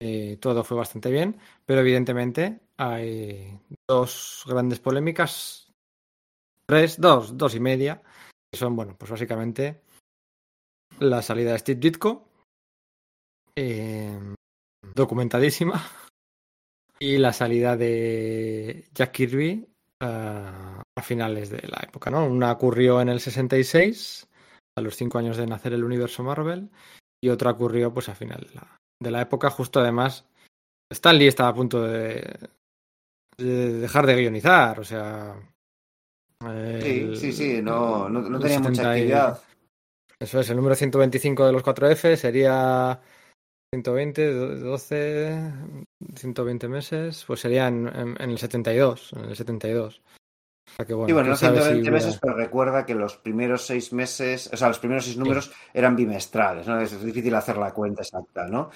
Eh, 0.05 0.35
todo 0.41 0.65
fue 0.65 0.75
bastante 0.75 1.09
bien, 1.09 1.39
pero 1.65 1.79
evidentemente 1.79 2.59
hay 2.75 3.57
dos 3.87 4.43
grandes 4.45 4.81
polémicas 4.81 5.71
tres, 6.65 6.99
dos, 6.99 7.37
dos 7.37 7.55
y 7.55 7.61
media, 7.61 8.03
que 8.51 8.59
son, 8.59 8.75
bueno, 8.75 8.97
pues 8.97 9.09
básicamente 9.09 9.79
la 10.99 11.21
salida 11.21 11.53
de 11.53 11.59
Steve 11.59 11.79
Ditko, 11.79 12.27
eh, 13.55 14.35
documentadísima, 14.93 15.81
y 16.99 17.17
la 17.17 17.31
salida 17.31 17.77
de 17.77 18.89
Jack 18.93 19.13
Kirby 19.13 19.69
a 20.01 20.83
finales 21.01 21.49
de 21.49 21.65
la 21.65 21.79
época, 21.81 22.11
¿no? 22.11 22.25
Una 22.25 22.51
ocurrió 22.51 22.99
en 22.99 23.07
el 23.07 23.21
66, 23.21 24.27
a 24.75 24.81
los 24.81 24.97
cinco 24.97 25.17
años 25.17 25.37
de 25.37 25.47
nacer 25.47 25.71
el 25.71 25.85
universo 25.85 26.23
Marvel, 26.23 26.71
y 27.23 27.29
otra 27.29 27.51
ocurrió 27.51 27.93
pues 27.93 28.09
a 28.09 28.15
final 28.15 28.45
de 28.49 28.55
la, 28.55 28.82
de 29.03 29.11
la 29.11 29.21
época, 29.21 29.49
justo 29.49 29.79
además, 29.79 30.25
Stan 30.91 31.17
Lee 31.17 31.27
estaba 31.27 31.49
a 31.49 31.53
punto 31.55 31.81
de, 31.83 32.37
de 33.37 33.73
dejar 33.79 34.05
de 34.07 34.15
guionizar, 34.15 34.79
o 34.79 34.83
sea... 34.83 35.35
Sí, 36.81 36.99
el- 37.01 37.17
sí, 37.17 37.31
sí, 37.31 37.61
no, 37.61 38.09
no, 38.09 38.21
no 38.21 38.35
el 38.37 38.41
tenía 38.41 38.59
mucha 38.59 38.71
70 38.83 38.83
y- 38.83 38.99
actividad. 39.01 39.41
Eso 40.19 40.39
es, 40.39 40.49
el 40.49 40.55
número 40.57 40.75
125 40.75 41.45
de 41.45 41.51
los 41.51 41.63
4F 41.63 42.15
sería 42.15 42.99
120, 43.73 44.31
do- 44.33 44.55
12, 44.57 45.51
120 46.15 46.67
meses, 46.67 47.23
pues 47.25 47.39
sería 47.41 47.67
en, 47.67 47.87
en- 47.87 48.21
en 48.21 48.29
el 48.29 48.37
72, 48.37 49.13
en 49.13 49.25
el 49.25 49.35
72. 49.35 50.01
Sea 50.65 50.85
que 50.85 50.93
bueno, 50.93 51.07
Sí, 51.07 51.13
bueno, 51.13 51.29
no 51.29 51.35
sabe 51.35 51.57
si 51.57 51.61
120 51.63 51.89
hubiera- 51.89 52.05
meses, 52.05 52.19
pero 52.21 52.33
recuerda 52.35 52.85
que 52.85 52.95
los 52.95 53.17
primeros 53.17 53.65
seis 53.65 53.93
meses, 53.93 54.49
o 54.51 54.57
sea, 54.57 54.69
los 54.69 54.79
primeros 54.79 55.05
seis 55.05 55.17
números 55.17 55.51
eran 55.73 55.95
bimestrales, 55.95 56.67
¿no? 56.67 56.79
Es 56.81 57.03
difícil 57.03 57.35
hacer 57.35 57.57
la 57.57 57.71
cuenta 57.71 58.01
exacta, 58.01 58.47
¿no? 58.47 58.69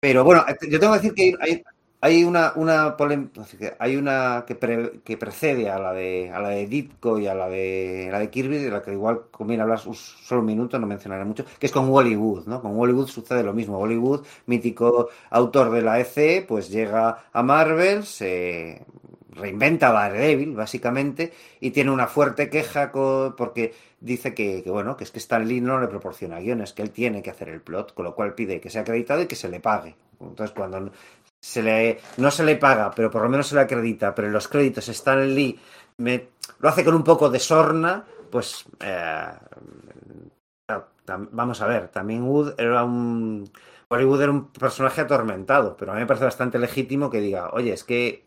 Pero 0.00 0.24
bueno, 0.24 0.44
eh, 0.48 0.56
yo 0.68 0.80
tengo 0.80 0.92
que 0.94 0.98
decir 0.98 1.14
que 1.14 1.34
hay, 1.40 1.62
hay 2.00 2.24
una, 2.24 2.52
una 2.56 2.96
hay 3.78 3.96
una 3.96 4.44
que, 4.44 4.56
pre- 4.56 5.00
que 5.04 5.16
precede 5.16 5.70
a 5.70 5.78
la 5.78 5.92
de 5.92 6.30
a 6.34 6.40
la 6.40 6.48
de 6.48 6.66
Ditko 6.66 7.20
y 7.20 7.28
a 7.28 7.34
la 7.34 7.48
de 7.48 8.08
la 8.10 8.18
de 8.18 8.28
Kirby, 8.28 8.58
de 8.58 8.70
la 8.72 8.82
que 8.82 8.92
igual 8.92 9.22
conviene 9.30 9.62
hablar 9.62 9.78
solo 9.78 10.40
un 10.40 10.46
minuto, 10.46 10.76
no 10.80 10.88
mencionaré 10.88 11.24
mucho, 11.24 11.44
que 11.58 11.66
es 11.66 11.72
con 11.72 11.88
Wally 11.88 12.16
Wood, 12.16 12.46
¿no? 12.48 12.60
Con 12.60 12.76
Wally 12.76 12.92
Wood 12.94 13.06
sucede 13.06 13.44
lo 13.44 13.54
mismo. 13.54 13.78
Wally 13.78 13.96
Wood, 13.96 14.26
mítico 14.46 15.08
autor 15.30 15.70
de 15.70 15.82
la 15.82 16.00
EC, 16.00 16.44
pues 16.48 16.68
llega 16.68 17.26
a 17.32 17.42
Marvel, 17.44 18.02
se 18.04 18.84
reinventa 19.32 19.88
a 19.88 19.92
Daredevil, 19.92 20.54
básicamente, 20.54 21.32
y 21.60 21.70
tiene 21.70 21.90
una 21.90 22.06
fuerte 22.06 22.48
queja 22.50 22.90
porque 22.92 23.74
dice 24.00 24.34
que, 24.34 24.62
bueno, 24.66 24.96
que 24.96 25.04
es 25.04 25.10
que 25.10 25.18
Stan 25.18 25.46
Lee 25.46 25.60
no 25.60 25.80
le 25.80 25.88
proporciona 25.88 26.40
guiones, 26.40 26.72
que 26.72 26.82
él 26.82 26.90
tiene 26.90 27.22
que 27.22 27.30
hacer 27.30 27.48
el 27.48 27.60
plot, 27.60 27.94
con 27.94 28.04
lo 28.04 28.14
cual 28.14 28.34
pide 28.34 28.60
que 28.60 28.70
sea 28.70 28.82
acreditado 28.82 29.22
y 29.22 29.26
que 29.26 29.36
se 29.36 29.48
le 29.48 29.60
pague. 29.60 29.94
Entonces, 30.20 30.54
cuando 30.54 30.90
se 31.40 31.62
le, 31.62 31.98
no 32.18 32.30
se 32.30 32.44
le 32.44 32.56
paga, 32.56 32.90
pero 32.94 33.10
por 33.10 33.22
lo 33.22 33.28
menos 33.28 33.48
se 33.48 33.54
le 33.56 33.62
acredita, 33.62 34.14
pero 34.14 34.28
los 34.30 34.48
créditos 34.48 34.88
Stan 34.88 35.34
Lee 35.34 35.58
me- 35.98 36.28
lo 36.60 36.68
hace 36.68 36.84
con 36.84 36.94
un 36.94 37.04
poco 37.04 37.28
de 37.30 37.38
sorna, 37.40 38.04
pues 38.30 38.64
eh, 38.80 39.26
vamos 41.32 41.60
a 41.60 41.66
ver, 41.66 41.88
también 41.88 42.22
Wood 42.22 42.54
era 42.58 42.84
un 42.84 43.50
Hollywood 43.92 44.22
era 44.22 44.32
un 44.32 44.48
personaje 44.48 45.00
atormentado, 45.02 45.76
pero 45.76 45.92
a 45.92 45.94
mí 45.94 46.00
me 46.00 46.06
parece 46.06 46.24
bastante 46.24 46.58
legítimo 46.58 47.10
que 47.10 47.20
diga, 47.20 47.50
oye, 47.52 47.72
es 47.72 47.84
que 47.84 48.24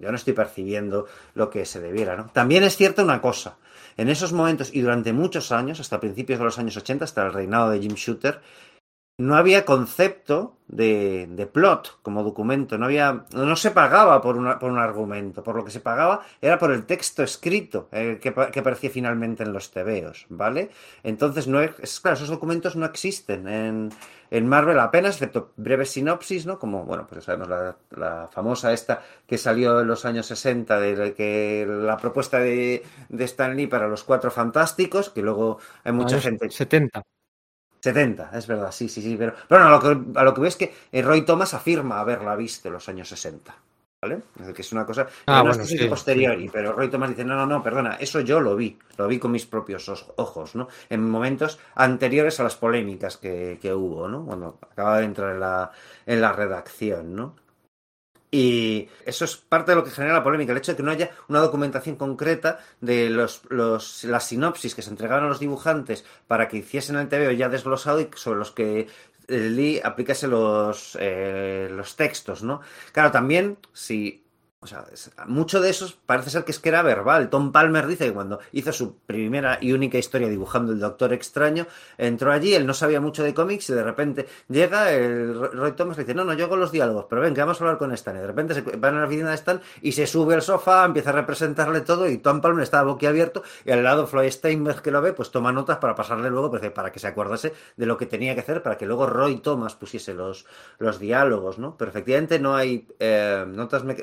yo 0.00 0.10
no 0.10 0.16
estoy 0.16 0.32
percibiendo 0.32 1.06
lo 1.34 1.50
que 1.50 1.64
se 1.66 1.80
debiera, 1.80 2.16
¿no? 2.16 2.26
También 2.32 2.62
es 2.64 2.76
cierta 2.76 3.02
una 3.02 3.20
cosa, 3.20 3.58
en 3.96 4.08
esos 4.08 4.32
momentos 4.32 4.70
y 4.74 4.80
durante 4.80 5.12
muchos 5.12 5.52
años, 5.52 5.80
hasta 5.80 6.00
principios 6.00 6.38
de 6.38 6.44
los 6.44 6.58
años 6.58 6.76
80, 6.76 7.04
hasta 7.04 7.26
el 7.26 7.32
reinado 7.32 7.70
de 7.70 7.80
Jim 7.80 7.94
Shooter, 7.94 8.40
no 9.18 9.36
había 9.36 9.64
concepto 9.64 10.56
de, 10.68 11.28
de 11.30 11.46
plot 11.46 11.98
como 12.02 12.24
documento, 12.24 12.78
no 12.78 12.86
había, 12.86 13.24
no 13.32 13.56
se 13.56 13.70
pagaba 13.70 14.20
por, 14.22 14.36
una- 14.36 14.58
por 14.58 14.70
un 14.72 14.78
argumento, 14.78 15.42
por 15.44 15.54
lo 15.54 15.64
que 15.64 15.70
se 15.70 15.80
pagaba 15.80 16.22
era 16.40 16.58
por 16.58 16.72
el 16.72 16.86
texto 16.86 17.22
escrito 17.22 17.88
eh, 17.92 18.18
que, 18.20 18.32
que 18.50 18.60
aparecía 18.60 18.90
finalmente 18.90 19.42
en 19.42 19.52
los 19.52 19.70
tebeos, 19.70 20.26
¿vale? 20.30 20.70
Entonces, 21.04 21.46
no 21.46 21.60
es- 21.60 22.00
claro, 22.00 22.16
esos 22.16 22.30
documentos 22.30 22.74
no 22.74 22.86
existen 22.86 23.46
en, 23.48 23.90
en 24.32 24.48
Marvel 24.48 24.78
apenas, 24.80 25.16
excepto 25.16 25.52
breves 25.56 25.90
sinopsis, 25.90 26.46
¿no? 26.46 26.58
Como, 26.58 26.84
bueno, 26.86 27.06
pues 27.06 27.20
ya 27.20 27.26
sabemos 27.26 27.50
la, 27.50 27.76
la 27.90 28.28
famosa 28.32 28.72
esta 28.72 29.02
que 29.26 29.36
salió 29.36 29.80
en 29.80 29.86
los 29.86 30.06
años 30.06 30.24
60 30.24 30.80
de 30.80 30.96
la 30.96 31.10
que 31.12 31.66
la 31.68 31.98
propuesta 31.98 32.38
de, 32.38 32.82
de 33.10 33.24
Stan 33.24 33.54
Lee 33.54 33.66
para 33.66 33.88
los 33.88 34.04
Cuatro 34.04 34.30
Fantásticos, 34.30 35.10
que 35.10 35.20
luego 35.20 35.58
hay 35.84 35.92
mucha 35.92 36.18
gente 36.18 36.48
70. 36.50 37.02
70, 37.80 38.30
es 38.32 38.46
verdad, 38.46 38.72
sí, 38.72 38.88
sí, 38.88 39.02
sí, 39.02 39.16
pero, 39.18 39.34
pero 39.48 39.60
no, 39.60 39.66
a 39.66 39.70
lo 39.70 39.80
que, 39.80 40.18
a 40.18 40.24
lo 40.24 40.32
que 40.32 40.40
veo 40.40 40.48
es 40.48 40.56
que 40.56 40.72
eh, 40.92 41.02
Roy 41.02 41.26
Thomas 41.26 41.52
afirma 41.52 42.00
haberla 42.00 42.34
visto 42.34 42.68
en 42.68 42.74
los 42.74 42.88
años 42.88 43.08
60, 43.10 43.54
que 44.02 44.62
es 44.62 44.72
una 44.72 44.84
cosa, 44.84 45.06
Ah, 45.26 45.38
no 45.38 45.44
bueno, 45.50 45.64
sí, 45.64 45.78
posteriori, 45.88 46.48
pero 46.48 46.72
Roy 46.72 46.90
Thomas 46.90 47.10
dice, 47.10 47.24
no, 47.24 47.36
no, 47.36 47.46
no, 47.46 47.62
perdona, 47.62 47.94
eso 48.00 48.20
yo 48.20 48.40
lo 48.40 48.56
vi, 48.56 48.76
lo 48.96 49.06
vi 49.06 49.20
con 49.20 49.30
mis 49.30 49.46
propios 49.46 49.88
os- 49.88 50.06
ojos, 50.16 50.56
¿no? 50.56 50.66
En 50.90 51.08
momentos 51.08 51.60
anteriores 51.76 52.40
a 52.40 52.42
las 52.42 52.56
polémicas 52.56 53.16
que, 53.16 53.58
que 53.62 53.72
hubo, 53.72 54.08
¿no? 54.08 54.24
Cuando 54.26 54.58
acababa 54.60 54.98
de 54.98 55.04
entrar 55.04 55.30
en 55.34 55.40
la, 55.40 55.70
en 56.04 56.20
la 56.20 56.32
redacción, 56.32 57.14
¿no? 57.14 57.36
Y 58.34 58.88
eso 59.04 59.26
es 59.26 59.36
parte 59.36 59.72
de 59.72 59.76
lo 59.76 59.84
que 59.84 59.90
genera 59.90 60.14
la 60.14 60.24
polémica, 60.24 60.52
el 60.52 60.58
hecho 60.58 60.72
de 60.72 60.76
que 60.76 60.82
no 60.82 60.90
haya 60.90 61.10
una 61.28 61.40
documentación 61.40 61.96
concreta 61.96 62.60
de 62.80 63.10
los, 63.10 63.42
los, 63.50 64.04
las 64.04 64.24
sinopsis 64.26 64.74
que 64.74 64.80
se 64.80 64.88
entregaban 64.90 65.24
a 65.24 65.28
los 65.28 65.38
dibujantes 65.38 66.04
para 66.26 66.48
que 66.48 66.56
hiciesen 66.56 66.96
el 66.96 67.08
TVO 67.08 67.32
ya 67.32 67.50
desglosado 67.50 68.00
y 68.00 68.08
sobre 68.14 68.38
los 68.38 68.50
que 68.50 68.88
Lee 69.28 69.80
aplicase 69.82 70.26
los, 70.28 70.96
eh, 71.00 71.68
los 71.70 71.96
textos, 71.96 72.42
¿no? 72.42 72.60
Claro, 72.92 73.10
también, 73.10 73.58
si... 73.72 74.21
O 74.64 74.66
sea, 74.68 74.84
mucho 75.26 75.60
de 75.60 75.70
eso 75.70 75.88
parece 76.06 76.30
ser 76.30 76.44
que 76.44 76.52
es 76.52 76.60
que 76.60 76.68
era 76.68 76.82
verbal. 76.82 77.30
Tom 77.30 77.50
Palmer 77.50 77.84
dice 77.88 78.06
que 78.06 78.12
cuando 78.12 78.38
hizo 78.52 78.72
su 78.72 78.94
primera 78.98 79.58
y 79.60 79.72
única 79.72 79.98
historia 79.98 80.28
dibujando 80.28 80.70
el 80.72 80.78
Doctor 80.78 81.12
Extraño, 81.12 81.66
entró 81.98 82.30
allí, 82.30 82.54
él 82.54 82.64
no 82.64 82.72
sabía 82.72 83.00
mucho 83.00 83.24
de 83.24 83.34
cómics 83.34 83.70
y 83.70 83.72
de 83.74 83.82
repente 83.82 84.28
llega 84.48 84.92
el 84.92 85.34
Roy 85.52 85.72
Thomas 85.72 85.96
y 85.98 86.02
dice, 86.02 86.14
no, 86.14 86.22
no, 86.24 86.32
yo 86.34 86.44
hago 86.44 86.54
los 86.54 86.70
diálogos, 86.70 87.06
pero 87.10 87.22
ven, 87.22 87.34
que 87.34 87.40
vamos 87.40 87.60
a 87.60 87.64
hablar 87.64 87.78
con 87.78 87.90
Stan. 87.90 88.14
Y 88.16 88.20
de 88.20 88.26
repente 88.28 88.54
se 88.54 88.60
van 88.60 88.94
a 88.94 89.00
la 89.00 89.06
oficina 89.06 89.30
de 89.30 89.34
Stan 89.34 89.60
y 89.80 89.90
se 89.90 90.06
sube 90.06 90.34
al 90.36 90.42
sofá, 90.42 90.84
empieza 90.84 91.10
a 91.10 91.14
representarle 91.14 91.80
todo 91.80 92.08
y 92.08 92.18
Tom 92.18 92.40
Palmer 92.40 92.62
está 92.62 92.84
boquiabierto 92.84 93.42
y 93.64 93.72
al 93.72 93.82
lado 93.82 94.06
Floyd 94.06 94.30
Steinberg 94.30 94.80
que 94.80 94.92
lo 94.92 95.02
ve, 95.02 95.12
pues 95.12 95.32
toma 95.32 95.50
notas 95.50 95.78
para 95.78 95.96
pasarle 95.96 96.30
luego, 96.30 96.50
pues, 96.52 96.70
para 96.70 96.92
que 96.92 97.00
se 97.00 97.08
acordase 97.08 97.52
de 97.76 97.86
lo 97.86 97.96
que 97.98 98.06
tenía 98.06 98.34
que 98.34 98.40
hacer, 98.42 98.62
para 98.62 98.78
que 98.78 98.86
luego 98.86 99.06
Roy 99.08 99.38
Thomas 99.40 99.74
pusiese 99.74 100.14
los, 100.14 100.46
los 100.78 101.00
diálogos, 101.00 101.58
¿no? 101.58 101.76
Pero 101.76 101.90
efectivamente 101.90 102.38
no 102.38 102.54
hay 102.54 102.86
eh, 103.00 103.44
notas 103.48 103.82
me- 103.82 103.96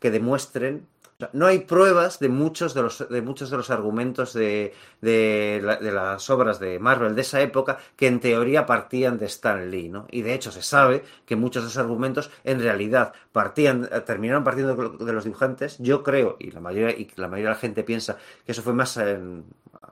que 0.00 0.10
demuestren 0.10 0.86
no 1.32 1.46
hay 1.46 1.60
pruebas 1.60 2.18
de 2.18 2.28
muchos 2.28 2.74
de 2.74 2.82
los, 2.82 3.08
de 3.08 3.22
muchos 3.22 3.48
de 3.48 3.56
los 3.56 3.70
argumentos 3.70 4.34
de, 4.34 4.74
de, 5.00 5.60
la- 5.64 5.76
de 5.76 5.90
las 5.90 6.28
obras 6.28 6.60
de 6.60 6.78
Marvel 6.78 7.14
de 7.14 7.22
esa 7.22 7.40
época 7.40 7.78
que 7.96 8.06
en 8.06 8.20
teoría 8.20 8.66
partían 8.66 9.16
de 9.18 9.24
Stan 9.24 9.70
Lee, 9.70 9.88
¿no? 9.88 10.06
Y 10.10 10.20
de 10.20 10.34
hecho 10.34 10.52
se 10.52 10.60
sabe 10.60 11.04
que 11.24 11.34
muchos 11.34 11.62
de 11.62 11.70
esos 11.70 11.78
argumentos 11.80 12.30
en 12.44 12.60
realidad 12.60 13.14
partían, 13.32 13.88
eh, 13.90 14.00
terminaron 14.02 14.44
partiendo 14.44 14.74
de 14.76 15.06
de 15.06 15.12
los 15.14 15.24
dibujantes. 15.24 15.78
Yo 15.78 16.02
creo, 16.02 16.36
y 16.38 16.50
la 16.50 16.60
mayoría, 16.60 16.90
y 16.94 17.08
la 17.16 17.28
mayoría 17.28 17.48
de 17.50 17.54
la 17.54 17.60
gente 17.60 17.82
piensa 17.82 18.18
que 18.44 18.52
eso 18.52 18.60
fue 18.62 18.74
más 18.74 18.94
en- 18.98 19.44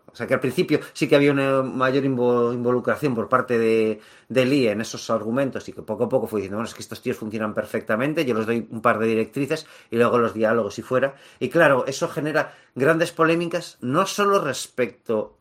O 0.07 0.17
sea, 0.17 0.27
que 0.27 0.35
al 0.35 0.41
principio 0.41 0.81
sí 0.93 1.09
que 1.09 1.17
había 1.17 1.33
una 1.33 1.63
mayor 1.63 2.05
invo- 2.05 2.55
involucración 2.55 3.15
por 3.15 3.29
parte 3.29 3.59
de, 3.59 4.01
de 4.29 4.45
Lee 4.45 4.69
en 4.69 4.81
esos 4.81 5.11
argumentos 5.11 5.69
y 5.69 5.73
que 5.73 5.83
poco 5.83 6.05
a 6.05 6.09
poco 6.09 6.27
fue 6.29 6.41
diciendo, 6.41 6.59
bueno, 6.59 6.69
es 6.69 6.75
que 6.75 6.83
estos 6.83 7.03
tíos 7.03 7.17
funcionan 7.17 7.53
perfectamente, 7.55 8.25
yo 8.25 8.35
les 8.35 8.47
doy 8.47 8.67
un 8.71 8.81
par 8.81 8.99
de 8.99 9.07
directrices 9.09 9.67
y 9.91 9.97
luego 9.97 10.19
los 10.19 10.35
diálogos 10.35 10.79
y 10.79 10.83
fuera. 10.83 11.15
Y 11.41 11.49
claro, 11.49 11.85
eso 11.87 12.09
genera 12.09 12.55
grandes 12.75 13.11
polémicas, 13.13 13.77
no 13.81 14.07
solo 14.07 14.41
respecto 14.41 15.39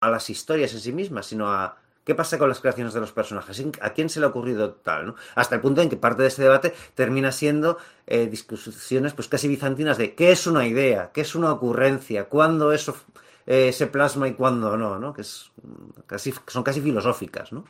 a 0.00 0.10
las 0.10 0.30
historias 0.30 0.72
en 0.74 0.80
sí 0.80 0.92
mismas, 0.92 1.26
sino 1.26 1.48
a 1.50 1.78
qué 2.04 2.14
pasa 2.14 2.38
con 2.38 2.48
las 2.48 2.60
creaciones 2.60 2.94
de 2.94 3.00
los 3.00 3.12
personajes, 3.12 3.64
a 3.80 3.90
quién 3.90 4.08
se 4.08 4.18
le 4.18 4.26
ha 4.26 4.30
ocurrido 4.30 4.72
tal, 4.74 5.06
¿no? 5.06 5.14
Hasta 5.36 5.54
el 5.54 5.60
punto 5.60 5.82
en 5.82 5.88
que 5.88 5.96
parte 5.96 6.22
de 6.22 6.28
ese 6.28 6.42
debate 6.42 6.74
termina 6.94 7.30
siendo 7.30 7.78
eh, 8.06 8.26
discusiones 8.26 9.14
pues 9.14 9.28
casi 9.28 9.46
bizantinas 9.46 9.98
de 9.98 10.14
qué 10.14 10.32
es 10.32 10.46
una 10.48 10.66
idea, 10.66 11.10
qué 11.14 11.20
es 11.20 11.34
una 11.36 11.52
ocurrencia, 11.52 12.24
cuándo 12.28 12.72
eso 12.72 12.96
eh, 13.46 13.72
se 13.72 13.86
plasma 13.86 14.28
y 14.28 14.34
cuándo 14.34 14.76
no, 14.76 14.98
¿no? 14.98 15.12
Que 15.12 15.22
es 15.22 15.50
mm, 15.62 16.00
casi, 16.06 16.32
son 16.46 16.62
casi 16.62 16.80
filosóficas, 16.80 17.52
¿no? 17.52 17.64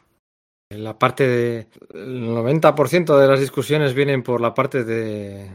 La 0.70 0.98
parte 0.98 1.26
de. 1.26 1.68
El 1.92 2.24
90% 2.28 3.18
de 3.18 3.26
las 3.26 3.40
discusiones 3.40 3.94
vienen 3.94 4.22
por 4.22 4.40
la 4.40 4.54
parte 4.54 4.84
de 4.84 5.50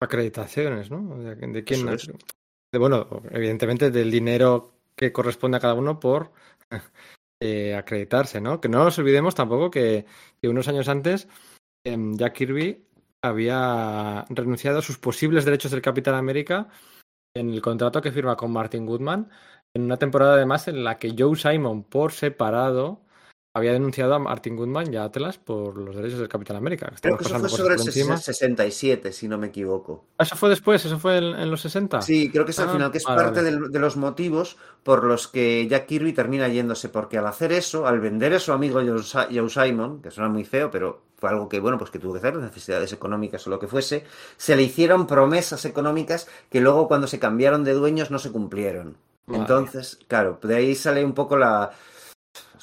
acreditaciones, 0.00 0.90
¿no? 0.90 1.18
De, 1.18 1.34
de 1.34 1.64
quién. 1.64 1.88
Es. 1.88 2.06
de, 2.06 2.78
bueno, 2.78 3.22
evidentemente 3.30 3.90
del 3.90 4.10
dinero 4.10 4.72
que 4.96 5.12
corresponde 5.12 5.56
a 5.56 5.60
cada 5.60 5.74
uno 5.74 5.98
por 5.98 6.32
eh, 7.42 7.74
acreditarse, 7.74 8.40
¿no? 8.40 8.60
Que 8.60 8.68
no 8.68 8.84
nos 8.84 8.98
olvidemos 8.98 9.34
tampoco 9.34 9.70
que, 9.70 10.06
que 10.40 10.48
unos 10.48 10.68
años 10.68 10.88
antes 10.88 11.28
em, 11.84 12.16
Jack 12.16 12.34
Kirby 12.34 12.86
había 13.22 14.24
renunciado 14.28 14.78
a 14.78 14.82
sus 14.82 14.98
posibles 14.98 15.44
derechos 15.44 15.72
del 15.72 15.82
Capitán 15.82 16.14
América 16.14 16.68
en 17.36 17.50
el 17.50 17.60
contrato 17.60 18.00
que 18.00 18.12
firma 18.12 18.36
con 18.36 18.52
Martin 18.52 18.86
Goodman 18.86 19.28
en 19.74 19.82
una 19.82 19.96
temporada 19.96 20.34
además 20.34 20.68
en 20.68 20.84
la 20.84 20.98
que 20.98 21.14
Joe 21.18 21.34
Simon 21.36 21.82
por 21.82 22.12
separado 22.12 23.00
había 23.56 23.72
denunciado 23.72 24.14
a 24.14 24.18
Martin 24.18 24.56
Goodman 24.56 24.92
y 24.92 24.96
a 24.96 25.04
Atlas 25.04 25.38
por 25.38 25.76
los 25.76 25.94
derechos 25.94 26.18
del 26.18 26.28
Capitán 26.28 26.56
América. 26.56 26.92
Creo 27.00 27.16
que 27.16 27.24
eso 27.24 27.38
fue 27.38 27.48
sobre 27.48 27.74
el 27.74 27.80
encima. 27.82 28.16
67, 28.16 29.12
si 29.12 29.28
no 29.28 29.38
me 29.38 29.46
equivoco. 29.48 30.06
Ah, 30.18 30.24
Eso 30.24 30.34
fue 30.34 30.48
después, 30.48 30.84
eso 30.84 30.98
fue 30.98 31.18
en, 31.18 31.24
en 31.38 31.50
los 31.52 31.60
60. 31.60 32.02
Sí, 32.02 32.30
creo 32.32 32.44
que 32.44 32.50
es 32.50 32.58
al 32.58 32.68
Ah, 32.68 32.72
final, 32.72 32.90
que 32.90 32.98
es 32.98 33.04
vale, 33.04 33.22
parte 33.22 33.42
vale. 33.42 33.68
de 33.68 33.78
los 33.78 33.96
motivos 33.96 34.56
por 34.82 35.04
los 35.04 35.28
que 35.28 35.68
Jack 35.68 35.86
Kirby 35.86 36.12
termina 36.12 36.48
yéndose, 36.48 36.88
porque 36.88 37.16
al 37.18 37.28
hacer 37.28 37.52
eso, 37.52 37.86
al 37.86 38.00
vender 38.00 38.34
a 38.34 38.40
su 38.40 38.52
amigo 38.52 38.80
Joe 38.84 39.48
Simon, 39.50 40.02
que 40.02 40.10
suena 40.10 40.28
muy 40.30 40.44
feo, 40.44 40.68
pero 40.72 41.02
fue 41.24 41.30
algo 41.30 41.48
que, 41.48 41.58
bueno, 41.58 41.78
pues 41.78 41.90
que 41.90 41.98
tuvo 41.98 42.12
que 42.12 42.18
hacer, 42.18 42.36
necesidades 42.36 42.92
económicas 42.92 43.46
o 43.46 43.50
lo 43.50 43.58
que 43.58 43.66
fuese, 43.66 44.04
se 44.36 44.56
le 44.56 44.62
hicieron 44.62 45.06
promesas 45.06 45.64
económicas 45.64 46.28
que 46.50 46.60
luego 46.60 46.86
cuando 46.86 47.06
se 47.06 47.18
cambiaron 47.18 47.64
de 47.64 47.72
dueños 47.72 48.10
no 48.10 48.18
se 48.18 48.30
cumplieron. 48.30 48.98
Entonces, 49.26 49.98
claro, 50.06 50.38
de 50.42 50.54
ahí 50.54 50.74
sale 50.74 51.02
un 51.02 51.14
poco 51.14 51.38
la... 51.38 51.70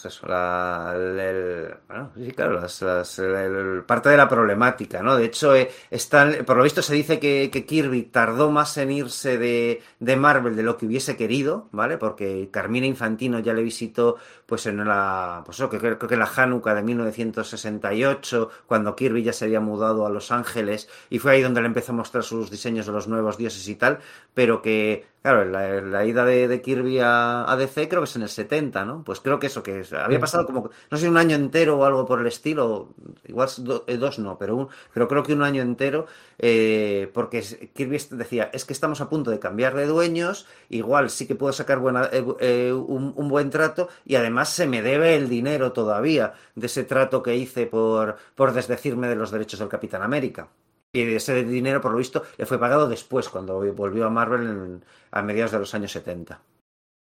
pues 0.02 0.16
eso, 0.16 0.28
la, 0.28 0.94
el- 0.96 1.76
bueno, 1.88 2.12
sí, 2.16 2.32
claro, 2.32 2.60
las- 2.60 2.82
el- 3.20 3.84
parte 3.86 4.10
de 4.10 4.18
la 4.18 4.28
problemática, 4.28 5.02
¿no? 5.04 5.16
De 5.16 5.26
hecho, 5.26 5.56
eh, 5.56 5.70
están, 5.90 6.44
por 6.46 6.58
lo 6.58 6.64
visto 6.64 6.82
se 6.82 6.96
dice 6.96 7.20
que, 7.20 7.50
que 7.52 7.66
Kirby 7.66 8.04
tardó 8.04 8.50
más 8.52 8.78
en 8.78 8.92
irse 8.92 9.38
de, 9.38 9.82
de 10.00 10.16
Marvel 10.16 10.56
de 10.56 10.64
lo 10.64 10.78
que 10.78 10.86
hubiese 10.88 11.16
querido, 11.16 11.68
¿vale? 11.72 11.98
Porque 11.98 12.50
Carmina 12.52 12.88
Infantino 12.88 13.40
ya 13.40 13.54
le 13.54 13.62
visitó, 13.64 14.18
pues 14.46 14.66
en 14.66 14.84
la, 14.88 15.44
pues 15.46 15.58
eso, 15.58 15.70
que 15.70 15.78
creo, 15.80 15.98
creo 15.98 16.10
que 16.10 16.18
la 16.18 16.30
Hanukkah 16.36 16.74
de 16.76 16.84
1968, 16.84 18.50
cuando 18.68 18.96
Kirby 18.96 19.24
ya 19.24 19.34
se 19.34 19.46
había 19.46 19.60
mudado 19.60 20.06
a 20.06 20.10
Los 20.10 20.32
Ángeles, 20.32 20.90
y 21.10 21.20
fue 21.20 21.34
ahí 21.34 21.42
donde 21.42 21.62
le 21.62 21.68
empezó 21.68 21.92
a 21.92 21.96
mostrar 21.96 22.24
sus 22.24 22.50
diseños 22.50 22.86
de 22.86 22.92
los 22.92 23.08
nuevos 23.08 23.38
dioses 23.38 23.68
y 23.68 23.76
tal, 23.76 24.00
pero 24.34 24.62
que, 24.62 25.06
claro, 25.22 25.46
la, 25.46 25.82
la 25.82 26.06
ida 26.06 26.26
de, 26.26 26.48
de 26.48 26.62
Kirby 26.62 27.00
a, 27.00 27.50
a 27.52 27.56
DC 27.56 27.88
creo 27.90 28.02
que 28.02 28.10
es 28.10 28.16
en 28.16 28.24
el 28.24 28.30
70, 28.30 28.86
¿no? 28.86 29.04
Pues 29.04 29.20
creo 29.20 29.40
que 29.40 29.48
eso, 29.48 29.64
que 29.64 29.84
había 29.98 30.20
pasado 30.20 30.46
como, 30.46 30.70
no 30.90 30.98
sé, 30.98 31.08
un 31.10 31.18
año 31.18 31.36
entero 31.36 31.78
o 31.78 31.86
algo 31.86 32.06
por 32.06 32.20
el 32.22 32.28
estilo, 32.28 32.90
igual 33.26 33.50
do- 33.60 33.84
eh, 33.88 33.98
dos 33.98 34.20
no, 34.20 34.38
pero, 34.38 34.56
un, 34.56 34.68
pero 34.94 35.08
creo 35.08 35.24
que 35.24 35.34
un 35.34 35.44
año 35.44 35.62
entero, 35.62 36.08
eh, 36.40 37.10
porque 37.14 37.42
Kirby 37.74 37.98
decía, 38.12 38.50
es 38.54 38.66
que 38.66 38.74
estamos 38.74 39.02
a 39.02 39.10
punto 39.10 39.32
de 39.32 39.40
cambiar 39.40 39.76
de 39.76 39.86
dueños, 39.86 40.48
igual 40.70 41.10
sí 41.10 41.28
que 41.28 41.36
puedo 41.36 41.54
sacar 41.54 41.80
buena, 41.80 42.10
eh, 42.12 42.26
eh, 42.40 42.74
un, 42.74 43.14
un 43.16 43.28
buen 43.30 43.50
trato 43.50 43.90
y 44.06 44.16
además 44.16 44.50
se 44.50 44.68
me 44.68 44.82
debe 44.82 45.16
el 45.16 45.30
dinero 45.30 45.72
todavía 45.74 46.34
de 46.56 46.66
ese 46.68 46.84
trato 46.84 47.22
que 47.24 47.36
hice 47.36 47.68
por, 47.68 48.18
por 48.36 48.54
desdecirme 48.54 49.08
de 49.08 49.16
los 49.16 49.32
derechos 49.32 49.60
del 49.60 49.70
Capitán 49.70 50.02
América. 50.04 50.50
Y 50.94 51.02
ese 51.16 51.44
dinero, 51.46 51.80
por 51.80 51.92
lo 51.92 51.98
visto, 51.98 52.24
le 52.38 52.46
fue 52.46 52.60
pagado 52.60 52.88
después, 52.90 53.30
cuando 53.30 53.60
volvió 53.74 54.06
a 54.06 54.10
Marvel 54.10 54.42
en- 54.42 54.84
a 55.12 55.22
mediados 55.22 55.52
de 55.52 55.60
los 55.60 55.74
años 55.74 55.92
70. 55.92 56.42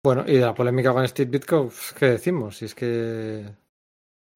Bueno, 0.03 0.25
y 0.27 0.35
de 0.35 0.41
la 0.41 0.55
polémica 0.55 0.93
con 0.93 1.07
Steve 1.07 1.31
Ditko, 1.31 1.65
pues, 1.65 1.95
¿qué 1.99 2.07
decimos? 2.07 2.57
Si 2.59 2.67
es 2.67 2.75
que 2.75 3.45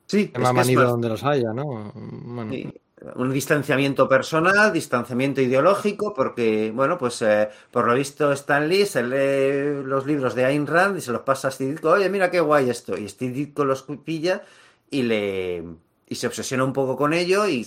Sí, 0.07 0.33
me 0.37 0.47
ha 0.47 0.53
manido 0.53 0.85
donde 0.89 1.09
los 1.09 1.25
haya, 1.25 1.53
¿no? 1.53 1.93
Bueno, 1.95 2.53
Sí, 2.53 2.75
Un 3.15 3.33
distanciamiento 3.33 4.07
personal, 4.07 4.75
distanciamiento 4.75 5.41
ideológico, 5.41 6.13
porque, 6.13 6.71
bueno, 6.75 6.99
pues 6.99 7.23
eh, 7.23 7.49
por 7.71 7.87
lo 7.87 7.95
visto 7.95 8.31
Stan 8.33 8.69
Lee 8.69 8.85
se 8.85 9.03
lee 9.03 9.83
los 9.87 10.05
libros 10.05 10.35
de 10.35 10.45
Ayn 10.45 10.67
Rand 10.67 10.99
y 10.99 11.01
se 11.01 11.13
los 11.13 11.23
pasa 11.23 11.49
a 11.49 11.51
Steve 11.51 11.71
Ditko, 11.71 11.93
oye, 11.93 12.11
mira 12.11 12.31
qué 12.31 12.41
guay 12.41 12.69
esto, 12.69 12.99
y 12.99 13.09
Steve 13.09 13.33
Ditko 13.33 13.65
los 13.65 13.85
pilla 14.05 14.43
y 14.91 15.03
le 15.05 15.65
y 16.09 16.15
se 16.17 16.27
obsesiona 16.27 16.63
un 16.65 16.75
poco 16.75 16.95
con 16.97 17.15
ello 17.15 17.47
y 17.47 17.65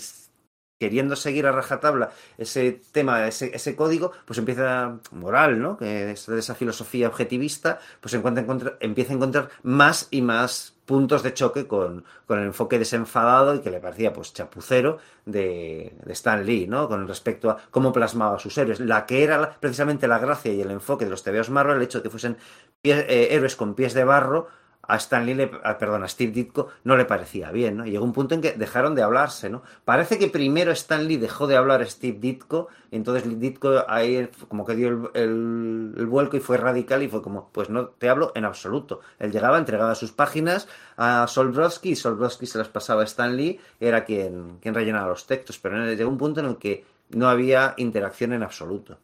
queriendo 0.83 1.15
seguir 1.15 1.47
a 1.47 1.53
rajatabla 1.53 2.11
ese 2.37 2.81
tema, 2.91 3.25
ese, 3.25 3.75
código, 3.77 4.11
pues 4.25 4.37
empieza 4.37 4.99
moral, 5.11 5.61
¿no? 5.61 5.77
Que 5.77 5.85
de 5.85 6.39
esa 6.39 6.55
filosofía 6.55 7.07
objetivista, 7.07 7.79
pues 8.01 8.13
encuentra, 8.15 8.75
empieza 8.81 9.13
a 9.13 9.15
encontrar 9.15 9.49
más 9.61 10.09
y 10.11 10.21
más 10.21 10.75
puntos 10.85 11.23
de 11.23 11.33
choque 11.33 11.67
con, 11.67 12.03
con 12.27 12.39
el 12.39 12.47
enfoque 12.47 12.77
desenfadado 12.77 13.55
y 13.55 13.61
que 13.61 13.71
le 13.71 13.79
parecía 13.79 14.11
pues 14.11 14.33
chapucero 14.33 14.97
de, 15.25 15.95
de 16.03 16.11
Stan 16.11 16.45
Lee, 16.45 16.67
¿no? 16.67 16.89
Con 16.89 17.07
respecto 17.07 17.49
a 17.49 17.57
cómo 17.71 17.93
plasmaba 17.93 18.35
a 18.35 18.39
sus 18.39 18.57
héroes. 18.57 18.81
La 18.81 19.05
que 19.05 19.23
era 19.23 19.55
precisamente 19.57 20.09
la 20.09 20.19
gracia 20.19 20.51
y 20.51 20.59
el 20.59 20.71
enfoque 20.71 21.05
de 21.05 21.11
los 21.11 21.23
TVOs 21.23 21.49
Marvel, 21.49 21.77
el 21.77 21.83
hecho 21.83 21.99
de 21.99 22.03
que 22.03 22.09
fuesen 22.09 22.35
eh, 22.83 23.29
héroes 23.31 23.55
con 23.55 23.73
pies 23.73 23.93
de 23.93 24.03
barro, 24.03 24.49
a 24.85 24.97
Stan 24.97 25.25
Lee, 25.25 25.33
le- 25.33 25.47
perdón, 25.79 26.07
Steve 26.09 26.31
Ditko 26.33 26.67
no 26.83 26.97
le 26.97 27.05
parecía 27.05 27.51
bien, 27.51 27.77
¿no? 27.77 27.85
Llegó 27.85 28.03
un 28.03 28.11
punto 28.13 28.35
en 28.35 28.41
que 28.41 28.51
dejaron 28.51 28.95
de 28.95 29.01
hablarse, 29.01 29.49
¿no? 29.49 29.63
Parece 29.85 30.19
que 30.19 30.27
primero 30.27 30.71
Stan 30.73 31.07
Lee 31.07 31.17
dejó 31.17 31.47
de 31.47 31.55
hablar 31.55 31.81
a 31.81 31.85
Steve 31.85 32.17
Ditko, 32.19 32.67
entonces 32.91 33.39
Ditko 33.39 33.85
ahí 33.87 34.29
como 34.49 34.65
que 34.65 34.75
dio 34.75 34.89
el, 34.89 35.21
el- 35.21 35.93
el 35.97 36.05
vuelco 36.05 36.35
y 36.37 36.41
fue 36.41 36.57
radical 36.57 37.01
y 37.01 37.07
fue 37.07 37.21
como, 37.21 37.49
pues 37.51 37.69
no 37.69 37.87
te 37.87 38.09
hablo 38.09 38.33
en 38.35 38.43
absoluto. 38.45 38.99
Él 39.19 39.31
llegaba, 39.31 39.57
entregaba 39.57 39.95
sus 39.95 40.11
páginas 40.11 40.67
a 40.97 41.25
Sol 41.27 41.51
Brodsky 41.51 41.91
y 41.91 41.95
Sol 41.95 42.15
Brodsky 42.15 42.45
se 42.45 42.57
las 42.57 42.67
pasaba 42.67 43.01
a 43.01 43.05
Stan 43.05 43.35
Lee, 43.37 43.59
era 43.79 44.03
quien, 44.05 44.57
quien 44.61 44.75
rellenaba 44.75 45.07
los 45.07 45.25
textos, 45.27 45.57
pero 45.59 45.77
llegó 45.93 46.09
un 46.09 46.17
punto 46.17 46.41
en 46.41 46.47
el 46.47 46.57
que 46.57 46.83
no 47.11 47.29
había 47.29 47.73
interacción 47.77 48.33
en 48.33 48.43
absoluto. 48.43 48.97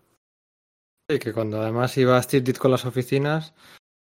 y 1.07 1.17
que 1.19 1.33
cuando 1.33 1.61
además 1.61 1.97
iba 1.97 2.21
Steve 2.21 2.43
Ditko 2.43 2.67
a 2.67 2.71
las 2.71 2.85
oficinas, 2.85 3.53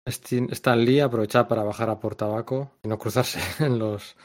Stan 0.06 0.84
Lee 0.84 1.00
aprovechaba 1.00 1.48
para 1.48 1.62
bajar 1.62 1.90
a 1.90 2.00
por 2.00 2.14
tabaco 2.14 2.72
y 2.82 2.88
no 2.88 2.98
cruzarse 2.98 3.38
en 3.64 3.78
los... 3.78 4.16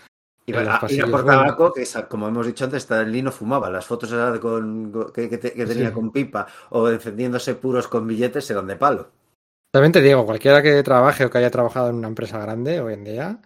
Y 0.48 0.54
En 0.54 0.64
los 0.66 0.84
a- 0.84 0.94
ir 0.94 1.04
a 1.04 1.08
por 1.08 1.26
tabaco, 1.26 1.74
que 1.74 1.82
esa- 1.82 2.08
como 2.08 2.28
hemos 2.28 2.46
dicho 2.46 2.66
antes, 2.66 2.84
Stan 2.84 3.12
Lee 3.12 3.22
no 3.24 3.32
fumaba. 3.32 3.70
Las 3.70 3.86
fotos 3.86 4.12
esas 4.12 4.38
con, 4.40 4.92
con- 4.92 5.12
que, 5.12 5.28
que 5.28 5.38
te- 5.40 5.54
que 5.54 5.66
tenía 5.66 5.88
Sí. 5.88 5.94
con 5.94 6.12
pipa 6.12 6.46
o 6.70 6.88
encendiéndose 6.90 7.56
puros 7.56 7.88
con 7.88 8.06
billetes 8.08 8.50
eran 8.52 8.68
de 8.68 8.76
palo. 8.76 9.10
También 9.74 9.92
te 9.92 10.02
digo, 10.02 10.24
cualquiera 10.26 10.62
que 10.62 10.82
trabaje 10.84 11.26
o 11.26 11.30
que 11.32 11.40
haya 11.40 11.50
trabajado 11.50 11.90
en 11.90 11.96
una 11.96 12.08
empresa 12.08 12.38
grande 12.38 12.80
hoy 12.80 12.94
en 12.94 13.04
día, 13.04 13.40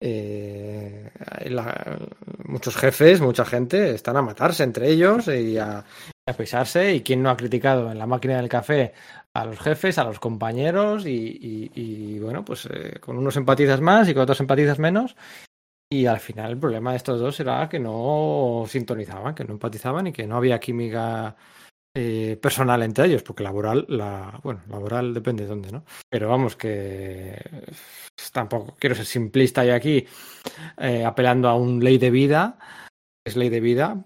eh, 0.00 1.10
la- 1.46 1.98
muchos 2.44 2.76
jefes, 2.76 3.20
mucha 3.20 3.44
gente 3.44 3.90
están 3.94 4.16
a 4.16 4.22
matarse 4.22 4.62
entre 4.62 4.88
ellos 4.90 5.26
y 5.26 5.58
a, 5.58 5.84
y 6.26 6.30
a 6.30 6.36
pisarse. 6.36 6.94
¿Y 6.94 7.02
quién 7.02 7.20
no 7.22 7.30
ha 7.30 7.36
criticado 7.36 7.90
en 7.90 7.98
la 7.98 8.06
máquina 8.06 8.36
del 8.36 8.48
café 8.48 8.94
a 9.42 9.44
los 9.46 9.58
jefes, 9.58 9.98
a 9.98 10.04
los 10.04 10.20
compañeros? 10.20 11.04
Y, 11.06 12.18
bueno, 12.20 12.44
pues 12.44 12.66
eh, 12.66 12.98
con 13.00 13.16
unos 13.18 13.36
empatizas 13.36 13.80
más 13.80 14.08
y 14.08 14.14
con 14.14 14.22
otros 14.22 14.40
empatizas 14.40 14.78
menos. 14.78 15.16
Y 15.90 16.06
al 16.06 16.20
final 16.20 16.52
el 16.52 16.58
problema 16.58 16.90
de 16.90 16.98
estos 16.98 17.18
dos 17.18 17.40
era 17.40 17.68
que 17.68 17.80
no 17.80 18.64
sintonizaban, 18.68 19.34
que 19.34 19.44
no 19.44 19.52
empatizaban 19.52 20.08
y 20.08 20.12
que 20.12 20.26
no 20.26 20.36
había 20.36 20.60
química 20.60 21.34
eh, 22.00 22.38
personal 22.40 22.82
entre 22.82 23.06
ellos, 23.06 23.22
porque 23.22 23.42
laboral, 23.42 23.86
la, 23.88 24.38
bueno, 24.44 24.62
laboral 24.68 25.14
depende 25.14 25.44
de 25.44 25.48
dónde, 25.48 25.72
¿no? 25.72 25.84
Pero 26.08 26.28
vamos, 26.28 26.54
que 26.54 27.30
eh, 27.30 27.72
tampoco 28.32 28.76
quiero 28.78 28.94
ser 28.94 29.06
simplista 29.06 29.64
y 29.64 29.70
aquí 29.70 30.06
eh, 30.76 31.04
apelando 31.04 31.48
a 31.48 31.56
un 31.56 31.82
ley 31.82 31.98
de 31.98 32.10
vida, 32.10 32.58
es 33.24 33.36
ley 33.36 33.48
de 33.48 33.60
vida, 33.60 34.04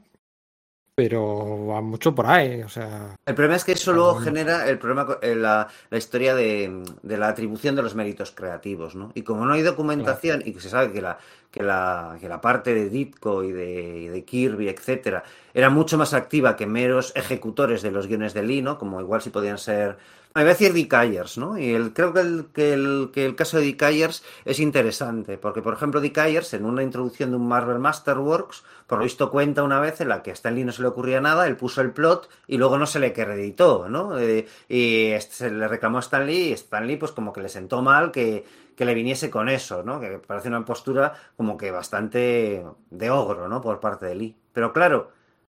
pero 0.94 1.66
va 1.66 1.80
mucho 1.80 2.14
por 2.14 2.26
ahí, 2.26 2.62
o 2.62 2.68
sea, 2.68 3.16
El 3.24 3.36
problema 3.36 3.54
es 3.56 3.64
que 3.64 3.72
eso 3.72 3.92
luego 3.92 4.14
Bueno. 4.14 4.24
genera 4.24 4.68
el 4.68 4.78
problema, 4.80 5.16
eh, 5.22 5.36
la, 5.36 5.68
la 5.90 5.98
historia 5.98 6.34
de, 6.34 6.82
de 7.02 7.16
la 7.18 7.28
atribución 7.28 7.76
de 7.76 7.82
los 7.82 7.94
méritos 7.94 8.32
creativos, 8.32 8.96
¿no? 8.96 9.12
Y 9.14 9.22
como 9.22 9.46
no 9.46 9.52
hay 9.52 9.62
documentación 9.62 10.42
y 10.44 10.52
que 10.52 10.60
se 10.60 10.68
sabe 10.68 10.92
que 10.92 11.00
la, 11.00 11.18
que 11.52 11.62
la, 11.62 12.16
que 12.20 12.28
la 12.28 12.40
parte 12.40 12.74
de 12.74 12.90
Ditko 12.90 13.44
y 13.44 13.52
de, 13.52 13.98
y 14.00 14.08
de 14.08 14.24
Kirby, 14.24 14.68
etcétera, 14.68 15.22
era 15.54 15.70
mucho 15.70 15.96
más 15.98 16.14
activa 16.14 16.56
que 16.56 16.66
meros 16.66 17.12
ejecutores 17.14 17.82
de 17.82 17.92
los 17.92 18.08
guiones 18.08 18.34
de 18.34 18.42
Lee, 18.42 18.60
¿no? 18.62 18.76
Como 18.78 19.00
igual 19.00 19.22
si 19.22 19.30
podían 19.30 19.58
ser 19.58 19.98
Me 20.34 20.42
voy 20.42 20.50
a 20.50 20.52
decir 20.54 20.72
Dick 20.72 20.94
Ayers, 20.94 21.36
¿no? 21.36 21.58
Y 21.58 21.74
el, 21.74 21.92
creo 21.92 22.14
que 22.14 22.20
el, 22.20 22.46
que, 22.54 23.24
el, 23.26 23.36
caso 23.36 23.58
de 23.58 23.64
Dick 23.64 23.82
Ayers 23.82 24.24
es 24.46 24.60
interesante, 24.60 25.36
porque, 25.36 25.60
por 25.60 25.74
ejemplo, 25.74 26.00
Dick 26.00 26.16
Ayers, 26.16 26.54
en 26.54 26.64
una 26.64 26.82
introducción 26.82 27.30
de 27.30 27.36
un 27.36 27.46
Marvel 27.46 27.78
Masterworks, 27.78 28.64
por 28.86 28.98
lo 28.98 29.04
visto 29.04 29.30
cuenta 29.30 29.62
una 29.62 29.78
vez 29.78 30.00
en 30.00 30.08
la 30.08 30.22
que 30.22 30.30
a 30.30 30.32
Stan 30.32 30.54
Lee 30.54 30.64
no 30.64 30.72
se 30.72 30.80
le 30.80 30.88
ocurría 30.88 31.20
nada, 31.20 31.46
él 31.46 31.56
puso 31.56 31.82
el 31.82 31.92
plot 31.92 32.30
y 32.46 32.56
luego 32.56 32.78
no 32.78 32.86
se 32.86 32.98
le 32.98 33.08
acreditó, 33.08 33.90
¿no? 33.90 34.18
Eh, 34.18 34.46
y 34.70 35.08
este, 35.08 35.34
se 35.34 35.50
le 35.50 35.68
reclamó 35.68 35.98
a 35.98 36.00
Stan 36.00 36.24
Lee 36.26 36.48
y 36.48 36.52
Stan 36.52 36.86
Lee, 36.86 36.96
pues 36.96 37.12
como 37.12 37.34
que 37.34 37.42
le 37.42 37.50
sentó 37.50 37.82
mal 37.82 38.10
que, 38.10 38.46
que 38.74 38.86
le 38.86 38.94
viniese 38.94 39.28
con 39.28 39.50
eso, 39.50 39.82
¿no? 39.82 40.00
Que 40.00 40.18
parece 40.18 40.48
una 40.48 40.64
postura 40.64 41.12
como 41.36 41.58
que 41.58 41.70
bastante 41.70 42.64
de 42.88 43.10
ogro, 43.10 43.48
¿no? 43.48 43.60
Por 43.60 43.80
parte 43.80 44.06
de 44.06 44.14
Lee. 44.14 44.36
Pero 44.54 44.72
claro, 44.72 45.10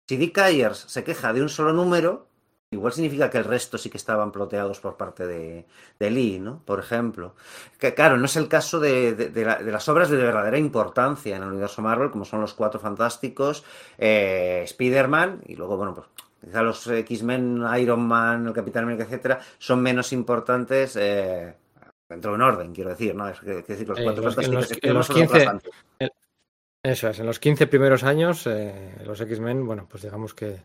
si 0.07 0.17
Dick 0.17 0.37
Ayers 0.37 0.77
se 0.87 1.03
queja 1.03 1.33
de 1.33 1.41
un 1.41 1.49
solo 1.49 1.73
número, 1.73 2.27
Igual 2.69 2.91
significa 2.91 3.29
que 3.29 3.37
el 3.37 3.45
resto 3.45 3.77
sí 3.77 3.89
que 3.89 3.95
estaban 3.95 4.31
ploteados 4.33 4.81
por 4.81 4.97
parte 4.97 5.25
de, 5.25 5.65
de 5.99 6.11
Lee, 6.11 6.37
¿no? 6.39 6.61
Por 6.65 6.79
ejemplo. 6.79 7.33
Que 7.79 7.93
claro, 7.93 8.17
no 8.17 8.25
es 8.25 8.35
el 8.35 8.49
caso 8.49 8.81
de, 8.81 9.15
de, 9.15 9.29
de, 9.29 9.45
la, 9.45 9.55
de, 9.55 9.71
las 9.71 9.87
obras 9.87 10.09
de 10.09 10.17
verdadera 10.17 10.57
importancia 10.57 11.37
en 11.37 11.43
el 11.43 11.49
universo 11.49 11.81
Marvel, 11.81 12.11
como 12.11 12.25
son 12.25 12.41
los 12.41 12.53
Cuatro 12.53 12.79
Fantásticos, 12.81 13.63
eh, 13.97 14.63
Spider-Man, 14.65 15.43
y 15.45 15.55
luego, 15.55 15.77
bueno, 15.77 15.93
pues 15.95 16.07
quizá 16.43 16.61
los 16.61 16.85
X-Men, 16.85 17.63
Iron 17.79 18.05
Man, 18.05 18.47
el 18.47 18.53
Capitán 18.53 18.83
América, 18.83 19.05
etcétera, 19.05 19.39
son 19.57 19.81
menos 19.81 20.11
importantes. 20.11 20.97
Eh, 20.99 21.53
dentro 22.09 22.31
de 22.31 22.35
un 22.35 22.41
orden, 22.41 22.73
quiero 22.73 22.89
decir, 22.89 23.15
¿no? 23.15 23.29
Es 23.29 23.39
decir, 23.41 23.87
los 23.87 23.97
Eh, 23.99 24.03
Cuatro 24.03 24.23
en 24.23 24.33
Fantásticos 24.33 24.53
los- 24.55 24.71
en 24.71 24.75
los 24.75 24.79
tenemos 24.81 25.07
son 25.07 25.15
15 25.15 25.37
otras 25.37 25.47
antes. 25.47 25.71
Eso 26.83 27.07
es, 27.09 27.19
en 27.19 27.25
los 27.25 27.39
15 27.39 27.67
primeros 27.67 28.03
años, 28.03 28.45
eh, 28.45 28.93
los 29.05 29.19
X-Men, 29.21 29.65
bueno, 29.65 29.87
pues 29.89 30.03
digamos 30.03 30.33
que 30.33 30.63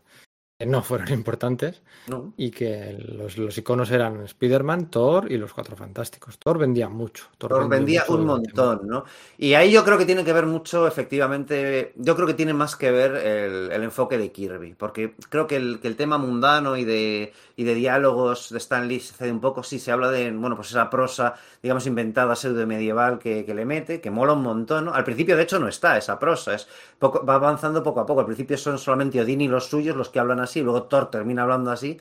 no 0.65 0.81
fueron 0.83 1.09
importantes 1.13 1.81
¿no? 2.07 2.33
y 2.37 2.51
que 2.51 2.97
los, 2.99 3.37
los 3.37 3.57
iconos 3.57 3.91
eran 3.91 4.23
Spider-Man, 4.23 4.89
Thor 4.89 5.31
y 5.31 5.37
los 5.37 5.53
Cuatro 5.53 5.75
Fantásticos. 5.75 6.37
Thor 6.37 6.57
vendía 6.57 6.89
mucho. 6.89 7.25
Thor, 7.37 7.67
vendía 7.69 8.01
mucho 8.01 8.19
un 8.19 8.25
montón, 8.25 8.81
¿no? 8.87 9.05
Y 9.37 9.53
ahí 9.53 9.71
yo 9.71 9.83
creo 9.83 9.97
que 9.97 10.05
tiene 10.05 10.23
que 10.23 10.33
ver 10.33 10.45
mucho, 10.45 10.87
efectivamente, 10.87 11.93
yo 11.95 12.15
creo 12.15 12.27
que 12.27 12.33
tiene 12.33 12.53
más 12.53 12.75
que 12.75 12.91
ver 12.91 13.15
el, 13.15 13.71
el 13.71 13.83
enfoque 13.83 14.17
de 14.17 14.31
Kirby, 14.31 14.75
porque 14.75 15.15
creo 15.29 15.47
que 15.47 15.55
el, 15.55 15.79
que 15.79 15.87
el 15.87 15.95
tema 15.95 16.17
mundano 16.17 16.75
y 16.77 16.83
de, 16.83 17.33
y 17.55 17.63
de 17.63 17.75
diálogos 17.75 18.49
de 18.49 18.57
Stan 18.57 18.87
Lee 18.87 18.99
se 18.99 19.13
cede 19.13 19.31
un 19.31 19.39
poco, 19.39 19.63
sí, 19.63 19.79
se 19.79 19.91
habla 19.91 20.09
de, 20.09 20.31
bueno, 20.31 20.55
pues 20.55 20.69
esa 20.71 20.89
prosa, 20.89 21.35
digamos, 21.61 21.85
inventada 21.87 22.35
pseudo 22.35 22.65
medieval 22.65 23.19
que, 23.19 23.45
que 23.45 23.53
le 23.53 23.65
mete, 23.65 24.01
que 24.01 24.11
mola 24.11 24.33
un 24.33 24.43
montón, 24.43 24.85
¿no? 24.85 24.93
Al 24.93 25.03
principio, 25.03 25.35
de 25.35 25.43
hecho, 25.43 25.59
no 25.59 25.67
está 25.67 25.97
esa 25.97 26.19
prosa, 26.19 26.55
es 26.55 26.67
poco, 26.99 27.25
va 27.25 27.35
avanzando 27.35 27.83
poco 27.83 27.99
a 27.99 28.05
poco, 28.05 28.21
al 28.21 28.25
principio 28.25 28.57
son 28.57 28.77
solamente 28.77 29.21
Odín 29.21 29.41
y 29.41 29.47
los 29.47 29.67
suyos 29.67 29.95
los 29.95 30.09
que 30.09 30.19
hablan 30.19 30.39
así, 30.39 30.52
luego 30.61 30.83
Thor 30.83 31.09
termina 31.09 31.43
hablando 31.43 31.71
así, 31.71 31.99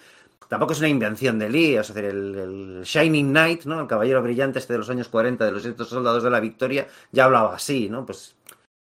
Tampoco 0.52 0.74
es 0.74 0.80
una 0.80 0.88
invención 0.88 1.38
de 1.38 1.48
Lee, 1.48 1.76
es 1.76 1.88
decir, 1.88 2.04
el, 2.04 2.82
Shining 2.84 3.30
Knight, 3.30 3.64
¿no? 3.64 3.80
El 3.80 3.86
caballero 3.86 4.20
brillante 4.22 4.58
este 4.58 4.74
de 4.74 4.80
los 4.80 4.90
años 4.90 5.08
40 5.08 5.46
de 5.46 5.50
los 5.50 5.62
ciertos 5.62 5.88
soldados 5.88 6.22
de 6.22 6.28
la 6.28 6.40
victoria, 6.40 6.86
ya 7.10 7.24
hablaba 7.24 7.54
así, 7.54 7.88
¿no? 7.88 8.04
Pues 8.04 8.36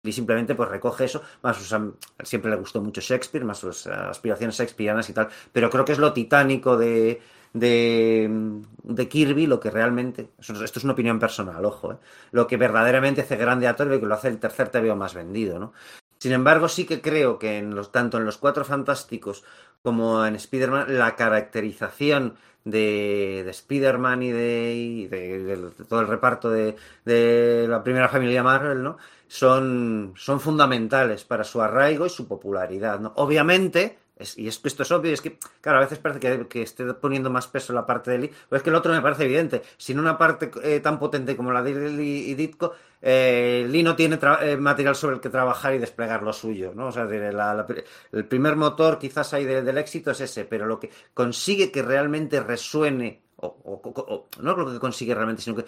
Lee 0.03 0.11
simplemente 0.11 0.53
pues 0.53 0.69
recoge 0.69 1.06
eso, 1.06 1.24
más 1.42 1.58
sus, 1.58 1.76
siempre 2.24 2.52
le 2.52 2.58
gustó 2.58 2.84
mucho 2.84 3.02
Shakespeare, 3.02 3.44
más 3.44 3.58
sus 3.58 3.88
aspiraciones 3.88 4.56
shakespearianas 4.56 5.10
y 5.10 5.14
tal, 5.14 5.30
pero 5.52 5.72
creo 5.72 5.85
que 5.85 5.94
es 5.94 5.98
lo 5.98 6.14
titánico 6.14 6.77
de, 6.77 7.19
de, 7.52 9.08
Kirby 9.10 9.48
lo 9.48 9.60
que 9.60 9.72
realmente, 9.72 10.30
esto 10.38 10.64
es 10.64 10.84
una 10.84 10.94
opinión 10.94 11.18
personal, 11.18 11.66
ojo, 11.66 11.94
¿eh? 11.94 11.98
lo 12.32 12.45
que 12.45 12.58
verdaderamente 12.58 13.22
hace 13.22 13.38
grande 13.38 13.68
a 13.68 13.76
Thor 13.76 13.92
y 13.92 14.00
que 14.00 14.06
lo 14.06 14.14
hace 14.14 14.27
el 14.27 14.38
tercer 14.38 14.69
TVO 14.69 14.95
más 14.95 15.16
vendido, 15.16 15.58
¿no? 15.58 15.74
Sin 16.19 16.32
embargo, 16.32 16.68
sí 16.69 16.85
que 16.85 17.02
creo 17.02 17.38
que 17.40 17.58
en 17.58 17.76
los, 17.76 17.92
tanto 17.92 18.18
en 18.18 18.26
los 18.26 18.38
Cuatro 18.38 18.66
Fantásticos 18.66 19.44
como 19.82 20.26
en 20.26 20.35
Spider-Man, 20.35 20.98
la 20.98 21.16
caracterización 21.16 22.35
de, 22.64 23.44
de 23.45 23.52
Spider-Man 23.52 24.24
y, 24.24 24.32
de, 24.32 24.74
y 24.76 25.08
de- 25.08 25.72
todo 25.88 26.02
el 26.02 26.08
reparto 26.08 26.50
de, 26.50 26.76
de 27.06 27.68
la 27.69 27.84
primera 27.84 28.10
familia 28.10 28.42
Marvel, 28.44 28.82
¿no? 28.84 28.98
Son, 29.27 30.14
son 30.18 30.40
fundamentales 30.40 31.24
para 31.26 31.44
su 31.44 31.61
arraigo 31.61 32.06
y 32.06 32.10
su 32.10 32.27
popularidad, 32.27 33.00
¿no? 33.00 33.14
Obviamente, 33.18 33.98
es- 34.18 34.38
y 34.38 34.48
esto 34.48 34.84
es 34.84 34.92
obvio, 34.92 35.11
es 35.14 35.22
que, 35.22 35.38
claro, 35.61 35.80
a 35.80 35.82
veces 35.82 36.00
parece 36.00 36.48
que, 36.48 36.61
esté 36.61 36.85
poniendo 36.94 37.30
más 37.30 37.48
peso 37.48 37.74
la 37.74 37.85
parte 37.85 38.11
de 38.11 38.18
Lee, 38.19 38.32
pero 38.50 38.58
es 38.58 38.64
que 38.64 38.69
el 38.69 38.76
otro 38.76 38.94
me 38.94 39.02
parece 39.02 39.26
evidente. 39.26 39.61
Sin 39.77 40.00
una 40.00 40.18
parte 40.18 40.52
eh, 40.64 40.80
tan 40.80 41.00
potente 41.00 41.35
como 41.35 41.52
la 41.52 41.61
de 41.61 41.90
Lee 41.90 42.30
y 42.30 42.35
Ditko, 42.35 42.74
eh, 43.02 43.68
Lee 43.69 43.84
no 43.84 43.95
tiene 43.95 44.18
eh, 44.42 44.58
material 44.58 44.95
sobre 44.95 45.16
el 45.16 45.22
que 45.22 45.30
trabajar 45.30 45.76
y 45.76 45.80
desplegar 45.80 46.24
lo 46.24 46.34
suyo, 46.34 46.72
¿no? 46.76 46.88
O 46.88 46.92
sea, 46.92 47.06
la- 47.06 47.66
el 48.11 48.26
primer 48.26 48.56
motor 48.56 48.98
quizás 48.98 49.34
ahí 49.34 49.45
de- 49.45 49.61
del 49.61 49.77
éxito 49.77 50.11
es 50.11 50.22
ese, 50.22 50.45
pero 50.45 50.66
lo 50.66 50.80
que 50.80 50.90
consigue 51.14 51.72
que 51.72 51.82
realmente 51.84 52.40
resuene, 52.40 53.22
o, 53.38 53.48
o- 53.66 54.27
no 54.42 54.56
lo 54.56 54.72
que 54.72 54.80
consigue 54.80 55.14
realmente, 55.14 55.42
sino 55.42 55.58
que, 55.58 55.66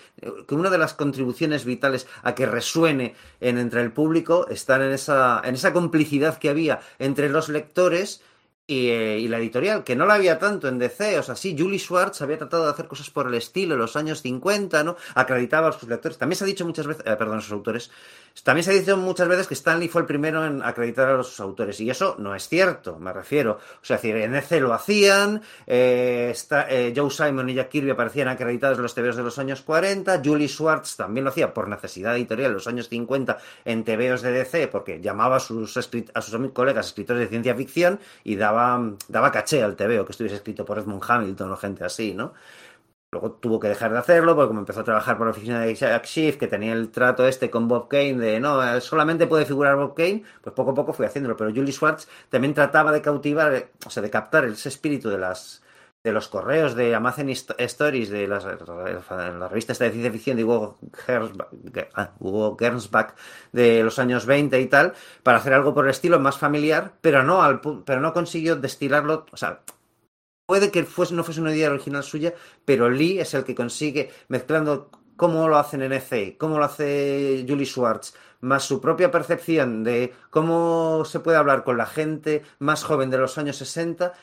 que 0.47 0.55
una 0.55 0.69
de 0.69 0.77
las 0.77 0.93
contribuciones 0.93 1.65
vitales 1.65 2.07
a 2.23 2.33
que 2.33 2.45
resuene 2.45 3.13
en, 3.41 3.57
entre 3.57 3.81
el 3.81 3.91
público 3.91 4.47
están 4.47 4.81
en 4.81 4.91
esa, 4.93 5.41
en 5.43 5.53
esa 5.55 5.73
complicidad 5.73 6.37
que 6.39 6.49
había 6.49 6.79
entre 6.97 7.29
los 7.29 7.49
lectores 7.49 8.23
y, 8.67 8.89
eh, 8.89 9.17
y 9.19 9.29
la 9.29 9.37
editorial, 9.37 9.85
que 9.85 9.95
no 9.95 10.05
la 10.05 10.15
había 10.15 10.37
tanto 10.37 10.67
en 10.67 10.77
DC, 10.77 11.17
o 11.19 11.23
sea, 11.23 11.35
sí, 11.35 11.55
Julie 11.57 11.79
Schwartz 11.79 12.21
había 12.21 12.37
tratado 12.37 12.65
de 12.65 12.71
hacer 12.71 12.87
cosas 12.87 13.09
por 13.09 13.27
el 13.27 13.33
estilo 13.33 13.75
en 13.75 13.79
los 13.79 13.95
años 13.95 14.21
50, 14.21 14.83
¿no? 14.83 14.97
Acreditaba 15.15 15.69
a 15.69 15.71
sus 15.71 15.87
lectores. 15.87 16.17
También 16.17 16.37
se 16.37 16.43
ha 16.43 16.47
dicho 16.47 16.65
muchas 16.65 16.85
veces, 16.85 17.03
eh, 17.05 17.15
perdón, 17.17 17.37
a 17.37 17.41
sus 17.41 17.53
autores, 17.53 17.89
también 18.43 18.63
se 18.63 18.71
ha 18.71 18.73
dicho 18.73 18.95
muchas 18.97 19.27
veces 19.27 19.47
que 19.47 19.53
Stanley 19.53 19.87
fue 19.87 20.01
el 20.01 20.07
primero 20.07 20.45
en 20.45 20.61
acreditar 20.61 21.09
a 21.09 21.23
sus 21.23 21.39
autores, 21.39 21.79
y 21.79 21.89
eso 21.89 22.15
no 22.19 22.35
es 22.35 22.47
cierto, 22.47 22.97
me 22.99 23.11
refiero. 23.11 23.59
O 23.81 23.85
sea, 23.85 23.99
en 24.03 24.31
DC 24.31 24.59
lo 24.59 24.73
hacían, 24.73 25.41
eh, 25.65 26.33
eh, 26.69 26.93
Joe 26.95 27.09
Simon 27.09 27.49
y 27.49 27.55
Jack 27.55 27.69
Kirby 27.69 27.91
aparecían 27.91 28.27
acreditados 28.27 28.77
en 28.77 28.83
los 28.83 28.93
TVOs 28.93 29.15
de 29.15 29.23
los 29.23 29.39
años 29.39 29.61
40, 29.61 30.21
Julie 30.23 30.47
Schwartz 30.47 30.95
también 30.95 31.23
lo 31.23 31.31
hacía 31.31 31.53
por 31.53 31.67
necesidad 31.67 32.15
editorial 32.15 32.51
en 32.51 32.55
los 32.55 32.67
años 32.67 32.89
50 32.89 33.37
en 33.65 33.83
TVOs 33.83 34.21
de 34.21 34.31
DC, 34.31 34.67
porque 34.67 35.01
llamaba 35.01 35.37
a 35.37 35.39
sus, 35.39 35.75
a 35.77 36.21
sus 36.21 36.51
colegas 36.51 36.87
escritores 36.87 37.21
de 37.21 37.27
ciencia 37.27 37.55
ficción 37.55 37.99
y 38.23 38.35
daba, 38.35 38.79
daba 39.07 39.31
caché 39.31 39.63
al 39.63 39.75
TVO 39.75 40.05
que 40.05 40.11
estuviese 40.11 40.35
escrito 40.35 40.65
por 40.65 40.77
Edmund 40.77 41.03
Hamilton 41.07 41.51
o 41.51 41.57
gente 41.57 41.83
así, 41.83 42.13
¿no? 42.13 42.33
Luego 43.11 43.31
tuvo 43.31 43.57
que 43.59 43.69
dejar 43.69 43.93
de 43.93 43.99
hacerlo 43.99 44.35
porque 44.35 44.49
como 44.49 44.59
empezó 44.59 44.81
a 44.81 44.83
trabajar 44.83 45.17
por 45.17 45.27
la 45.27 45.31
oficina 45.31 45.61
de 45.61 45.73
Jack 45.73 46.05
Schiff, 46.05 46.35
que 46.35 46.47
tenía 46.47 46.73
el 46.73 46.91
trato 46.91 47.25
este 47.25 47.49
con 47.49 47.69
Bob 47.69 47.87
Kane 47.87 48.15
de 48.15 48.39
no, 48.41 48.61
eh, 48.61 48.81
solamente 48.81 49.27
puede 49.27 49.45
figurar 49.45 49.77
Bob 49.77 49.95
Kane, 49.95 50.23
pues 50.41 50.53
poco 50.53 50.71
a 50.71 50.73
poco 50.73 50.91
fue 50.91 51.05
haciéndolo. 51.05 51.37
Pero 51.37 51.51
Julie 51.51 51.71
Schwartz 51.71 52.09
también 52.29 52.53
trataba 52.53 52.91
de 52.91 53.01
cautivar, 53.01 53.69
o 53.85 53.89
sea, 53.89 54.03
de 54.03 54.09
captar 54.09 54.43
ese 54.43 54.67
espíritu 54.67 55.09
de 55.09 55.19
las 55.19 55.63
de 56.03 56.11
los 56.11 56.27
correos 56.27 56.75
de 56.75 56.95
Amazon 56.95 57.29
Stories 57.29 58.09
de 58.09 58.27
las, 58.27 58.45
la 58.45 59.47
revista 59.49 59.73
esta 59.73 59.85
de 59.85 59.91
ciencia 59.91 60.11
ficción 60.11 60.37
de 60.37 60.43
Hugo 60.43 60.77
ah, 61.95 62.11
Gernsback 62.59 63.15
de 63.51 63.83
los 63.83 63.99
años 63.99 64.25
20 64.25 64.59
y 64.61 64.67
tal, 64.67 64.93
para 65.23 65.39
hacer 65.39 65.53
algo 65.53 65.73
por 65.73 65.85
el 65.85 65.91
estilo 65.91 66.19
más 66.19 66.37
familiar, 66.37 66.93
pero 67.01 67.23
no 67.23 67.41
al 67.41 67.59
pero 67.85 67.99
no 67.99 68.13
consiguió 68.13 68.55
destilarlo, 68.55 69.25
o 69.31 69.37
sea, 69.37 69.61
puede 70.47 70.71
que 70.71 70.85
fuese, 70.85 71.13
no 71.13 71.23
fuese 71.23 71.41
una 71.41 71.53
idea 71.53 71.69
original 71.69 72.03
suya, 72.03 72.33
pero 72.65 72.89
Lee 72.89 73.19
es 73.19 73.33
el 73.33 73.43
que 73.43 73.53
consigue, 73.53 74.09
mezclando 74.29 74.89
cómo 75.17 75.47
lo 75.49 75.57
hacen 75.57 75.81
en 75.81 75.93
EC, 75.93 76.37
cómo 76.37 76.57
lo 76.57 76.65
hace 76.65 77.45
Julie 77.47 77.65
Schwartz, 77.65 78.13
más 78.39 78.63
su 78.63 78.79
propia 78.79 79.11
percepción 79.11 79.83
de 79.83 80.13
cómo 80.29 81.03
se 81.05 81.19
puede 81.19 81.37
hablar 81.37 81.63
con 81.63 81.77
la 81.77 81.85
gente 81.85 82.43
más 82.59 82.83
joven 82.83 83.09
de 83.09 83.17
los 83.17 83.37
años 83.37 83.57
60, 83.57 84.13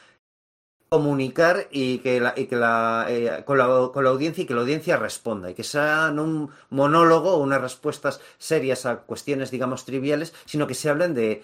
comunicar 0.89 1.67
y 1.71 1.99
que 1.99 2.21
la, 2.21 2.33
y 2.37 2.47
que 2.47 2.57
la, 2.57 3.07
eh, 3.09 3.43
con, 3.45 3.59
la, 3.59 3.91
con 3.93 4.05
la 4.05 4.11
audiencia 4.11 4.45
y 4.45 4.47
que 4.47 4.55
la 4.55 4.61
audiencia 4.61 4.97
responda 4.97 5.51
y 5.51 5.55
que 5.55 5.65
sea 5.65 6.11
no 6.11 6.23
un 6.23 6.51
monólogo 6.71 7.33
o 7.33 7.43
unas 7.43 7.61
respuestas 7.61 8.21
serias 8.39 8.87
a 8.87 8.99
cuestiones, 9.01 9.51
digamos, 9.51 9.85
triviales, 9.85 10.33
sino 10.47 10.67
que 10.67 10.75
se 10.75 10.89
hablen 10.89 11.13
de 11.13 11.43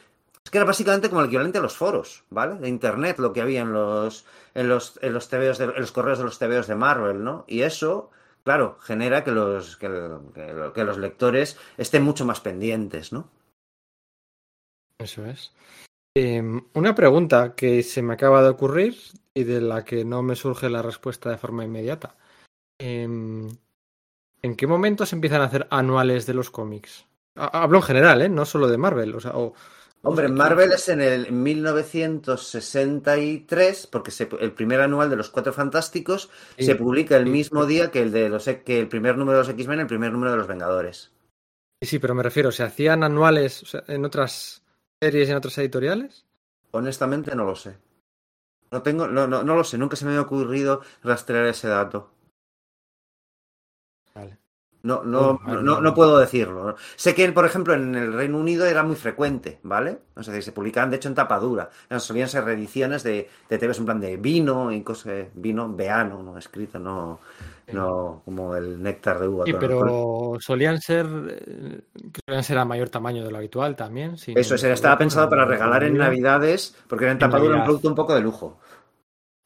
que 0.51 0.59
era 0.59 0.65
básicamente 0.67 1.09
como 1.09 1.21
el 1.23 1.29
equivalente 1.29 1.59
a 1.59 1.63
los 1.63 1.77
foros, 1.77 2.25
¿vale? 2.31 2.57
De 2.57 2.69
internet, 2.69 3.19
lo 3.19 3.33
que 3.33 3.41
había 3.43 3.63
en 3.63 3.73
los, 3.73 4.25
en 4.55 4.69
los, 4.69 4.99
en 5.03 5.13
los, 5.13 5.29
TVOs 5.29 5.59
de- 5.59 5.65
en 5.65 5.81
los 5.81 5.93
correos 5.93 6.19
de 6.19 6.25
los 6.25 6.39
TVOs 6.39 6.67
de 6.67 6.75
Marvel, 6.75 7.23
¿no? 7.25 7.45
Y 7.49 7.63
eso, 7.63 8.11
claro, 8.45 8.79
genera 8.81 9.25
que 9.25 9.31
los, 9.33 9.77
que, 9.77 9.89
los 9.89 10.99
lectores 10.99 11.59
estén 11.79 12.03
mucho 12.03 12.25
más 12.25 12.41
pendientes, 12.41 13.13
¿no? 13.13 13.29
Eso 14.99 15.25
es. 15.25 15.53
Eh, 16.17 16.43
una 16.75 16.95
pregunta 16.95 17.55
que 17.55 17.83
se 17.83 18.03
me 18.03 18.15
acaba 18.15 18.43
de 18.43 18.51
ocurrir 18.51 18.97
y 19.35 19.45
de 19.45 19.61
la 19.61 19.85
que 19.85 20.05
no 20.05 20.23
me 20.23 20.37
surge 20.37 20.69
la 20.69 20.83
respuesta 20.83 21.31
de 21.31 21.39
forma 21.39 21.65
inmediata. 21.65 22.17
Eh, 22.79 23.07
¿En 24.43 24.57
qué 24.57 24.67
momento 24.67 25.07
se 25.07 25.15
empiezan 25.17 25.43
a 25.43 25.45
hacer 25.47 25.67
anuales 25.71 26.27
de 26.27 26.35
los 26.35 26.51
cómics? 26.51 27.07
Ha- 27.37 27.63
Hablo 27.63 27.79
en 27.79 27.83
general, 27.85 28.23
¿eh? 28.23 28.29
No 28.29 28.45
solo 28.45 28.69
de 28.69 28.79
Marvel. 28.79 29.15
O- 29.15 29.55
Hombre, 30.03 30.29
Marvel 30.29 30.73
es 30.73 30.89
en 30.89 31.01
el 31.01 31.31
1963, 31.33 33.87
porque 33.87 34.11
se- 34.11 34.29
el 34.41 34.53
primer 34.53 34.81
anual 34.81 35.11
de 35.11 35.17
los 35.17 35.31
Cuatro 35.31 35.53
Fantásticos 35.53 36.31
Sí, 36.57 36.65
se 36.65 36.75
publica 36.75 37.17
el 37.17 37.25
sí. 37.27 37.31
mismo 37.31 37.67
día 37.67 37.91
que 37.91 38.03
el 38.03 38.13
de 38.13 38.29
los 38.29 38.45
que 38.65 38.81
el 38.81 38.89
primer 38.89 39.17
número 39.19 39.39
de 39.39 39.45
los 39.45 39.49
X-Men, 39.55 39.81
el 39.81 39.87
primer 39.87 40.13
número 40.13 40.33
de 40.33 40.39
los 40.39 40.47
Vengadores. 40.47 41.11
Sí, 41.83 41.89
sí, 41.89 41.99
pero 41.99 42.15
me 42.15 42.23
refiero, 42.23 42.53
¿se 42.53 42.63
hacían 42.63 43.03
anuales 43.05 43.63
o 43.63 43.67
sea, 43.67 43.85
en 43.89 44.05
otras 44.05 44.63
series 45.01 45.29
y 45.29 45.33
en 45.33 45.39
otras 45.39 45.57
editoriales? 45.59 46.27
Honestamente 46.73 47.35
no 47.37 47.45
lo 47.45 47.55
sé. 47.55 47.77
No 48.73 48.83
tengo, 48.83 49.07
no, 49.09 49.27
no, 49.29 49.43
no 49.45 49.55
lo 49.57 49.63
sé, 49.65 49.79
nunca 49.79 49.95
se 49.97 50.05
me 50.05 50.11
había 50.13 50.23
ocurrido 50.23 50.83
rastrear 51.03 51.47
ese 51.47 51.69
dato. 51.69 52.11
No, 54.83 55.03
no, 55.05 55.39
no, 55.47 55.73
vale. 55.73 55.83
no 55.83 55.95
puedo 55.95 56.19
decirlo. 56.19 56.75
Sé 56.97 57.15
que, 57.15 57.31
por 57.33 57.45
ejemplo, 57.45 57.75
en 57.75 57.95
el 57.95 58.13
Reino 58.15 58.39
Unido 58.39 58.65
era 58.65 58.83
muy 58.83 58.97
frecuente, 58.97 59.59
¿vale? 59.63 59.99
Es 60.19 60.27
decir, 60.27 60.43
se 60.43 60.53
publicaban, 60.53 60.89
de 60.91 60.97
hecho, 60.97 61.09
en 61.09 61.15
tapadura. 61.15 61.69
Solían 61.99 62.29
ser 62.29 62.45
reediciones 62.45 63.03
de, 63.03 63.29
de 63.49 63.59
TVs 63.59 63.79
en 63.79 63.85
plan 63.85 64.01
de 64.01 64.17
vino 64.17 64.73
y 64.73 64.83
cosas, 64.83 65.27
vino, 65.35 65.69
veano, 65.71 66.23
no 66.23 66.39
escrito, 66.39 66.79
no, 66.79 67.21
no 67.73 68.23
como 68.25 68.57
el 68.57 68.83
néctar 68.83 69.19
de 69.21 69.29
uva. 69.29 69.45
Sí, 69.45 69.53
pero 69.61 70.39
solían 70.41 70.81
ser 70.81 71.07
eh, 71.29 71.81
solían 72.27 72.43
ser 72.45 72.57
a 72.59 72.65
mayor 72.65 72.89
tamaño 72.89 73.23
de 73.23 73.31
lo 73.31 73.37
habitual 73.37 73.77
también. 73.77 74.17
sin 74.17 74.39
Eso 74.39 74.55
es, 74.55 74.65
estaba 74.65 74.97
pensado 74.97 75.29
para 75.29 75.43
no- 75.45 75.51
regalar 75.51 75.85
en 75.85 75.99
no- 75.99 76.05
Navidades, 76.05 76.75
porque 76.89 77.05
era 77.05 77.13
en 77.13 77.19
tapadura 77.19 77.57
un 77.57 77.65
producto 77.65 77.89
un 77.89 77.95
poco 77.95 78.15
de 78.15 78.23
lujo. 78.23 78.59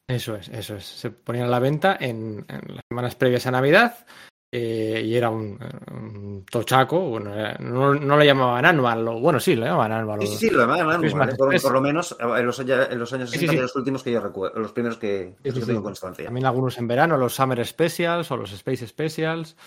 Eso 0.07 0.35
es, 0.35 0.49
eso 0.49 0.75
es. 0.75 0.85
Se 0.85 1.09
ponían 1.09 1.47
a 1.47 1.49
la 1.49 1.59
venta 1.59 1.97
en, 1.99 2.45
en 2.47 2.75
las 2.75 2.85
semanas 2.87 3.15
previas 3.15 3.47
a 3.47 3.51
Navidad 3.51 4.05
eh, 4.51 5.01
y 5.05 5.15
era 5.15 5.29
un, 5.29 5.57
un 5.91 6.45
tochaco. 6.49 6.99
Bueno, 7.09 7.33
era- 7.33 7.57
no, 7.59 7.93
no 7.93 8.17
lo 8.17 8.23
llamaban 8.23 8.65
anual, 8.65 9.03
bueno, 9.19 9.39
sí, 9.39 9.55
lo 9.55 9.65
llamaban 9.65 9.91
anual. 9.91 10.21
Sí, 10.21 10.27
sí, 10.37 10.49
lo 10.49 10.59
llamaban 10.59 10.89
anual, 11.03 11.35
por, 11.35 11.71
lo 11.71 11.81
menos 11.81 12.15
en 12.19 12.45
los, 12.45 12.59
años- 12.59 12.87
en 12.89 12.99
los 12.99 13.13
años 13.13 13.29
Sí, 13.31 13.39
60 13.39 13.53
sí, 13.53 13.59
los 13.61 13.75
últimos 13.75 14.03
que 14.03 14.11
yo 14.11 14.21
recuerdo, 14.21 14.59
los 14.59 14.71
primeros 14.71 14.97
que, 14.97 15.35
los 15.43 15.53
que 15.59 15.65
tengo 15.65 15.83
constancia. 15.83 16.25
También 16.25 16.45
algunos 16.45 16.77
en 16.77 16.87
verano, 16.87 17.17
los 17.17 17.35
Summer 17.35 17.65
Specials 17.65 18.31
o 18.31 18.37
los 18.37 18.51
Space 18.53 18.87
Specials 18.87 19.57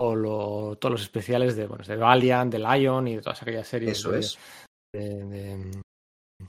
o 0.00 0.14
lo- 0.14 0.76
todos 0.80 0.92
los 0.92 1.02
especiales 1.02 1.56
de, 1.56 1.66
bueno, 1.66 1.84
de 1.84 1.96
Valiant, 1.96 2.52
de 2.52 2.58
Lion 2.60 3.08
y 3.08 3.16
de 3.16 3.22
todas 3.22 3.42
aquellas 3.42 3.66
series 3.66 3.98
Eso 3.98 4.12
de, 4.12 4.18
es. 4.20 4.38
de, 4.94 5.24
de- 5.24 5.82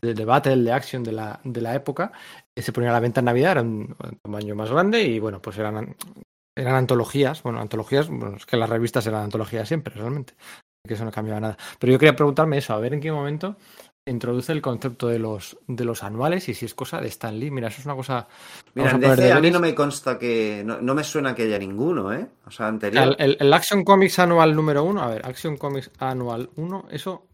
de- 0.01 0.14
de 0.14 0.26
battle, 0.26 0.58
de 0.64 0.72
action 0.72 1.03
de 1.03 1.11
la, 1.11 1.40
de 1.43 1.61
la 1.61 1.74
época. 1.76 2.11
se 2.56 2.72
ponía 2.72 2.92
a 2.92 2.93
la 2.93 3.00
venta 3.00 3.22
en 3.22 3.26
Navidad, 3.26 3.51
era 3.53 3.61
un, 3.64 3.95
un 4.03 4.19
tamaño 4.24 4.56
más 4.56 4.69
grande 4.69 5.01
y 5.01 5.18
bueno, 5.19 5.42
pues 5.42 5.58
eran, 5.58 5.95
eran 6.62 6.76
antologías. 6.76 7.42
Bueno, 7.44 7.60
antologías, 7.60 8.08
bueno, 8.10 8.38
es 8.38 8.46
que 8.46 8.58
las 8.58 8.70
revistas 8.70 9.06
eran 9.08 9.24
antologías 9.24 9.68
siempre, 9.68 9.94
realmente. 9.96 10.34
Que 10.88 10.94
eso 10.94 11.06
no 11.06 11.12
cambiaba 11.12 11.40
nada. 11.40 11.58
Pero 11.80 11.92
yo 11.94 12.00
quería 12.00 12.16
preguntarme 12.16 12.58
eso, 12.58 12.74
a 12.74 12.80
ver 12.80 12.94
en 12.94 13.02
qué 13.02 13.12
momento 13.12 13.58
introduce 14.06 14.52
el 14.52 14.62
concepto 14.62 15.08
de 15.08 15.20
los, 15.20 15.58
de 15.68 15.86
los 15.86 16.04
anuales 16.04 16.50
y 16.50 16.56
si 16.56 16.66
es 16.66 16.74
cosa 16.74 17.00
de 17.00 17.10
Stan 17.10 17.38
Lee. 17.38 17.52
Mira, 17.52 17.68
eso 17.68 17.82
es 17.82 17.86
una 17.86 17.96
cosa. 17.96 18.28
Mira, 18.74 18.90
a 18.90 18.94
poner 18.94 19.18
DC 19.18 19.32
a 19.34 19.40
mí 19.40 19.52
no 19.52 19.60
me 19.60 19.76
consta 19.76 20.18
que. 20.18 20.64
No, 20.66 20.82
no 20.82 20.96
me 20.96 21.04
suena 21.04 21.36
que 21.36 21.44
haya 21.44 21.60
ninguno, 21.60 22.12
¿eh? 22.14 22.28
O 22.48 22.50
sea, 22.52 22.68
anterior. 22.68 23.16
el, 23.20 23.32
el- 23.32 23.38
el 23.40 23.54
Action 23.54 23.84
Comics 23.84 24.18
anual 24.20 24.56
número 24.56 24.84
uno, 24.84 25.04
a 25.04 25.08
ver, 25.10 25.26
Action 25.26 25.58
Comics 25.58 25.92
anual 26.00 26.50
1, 26.56 26.88
eso. 26.90 27.28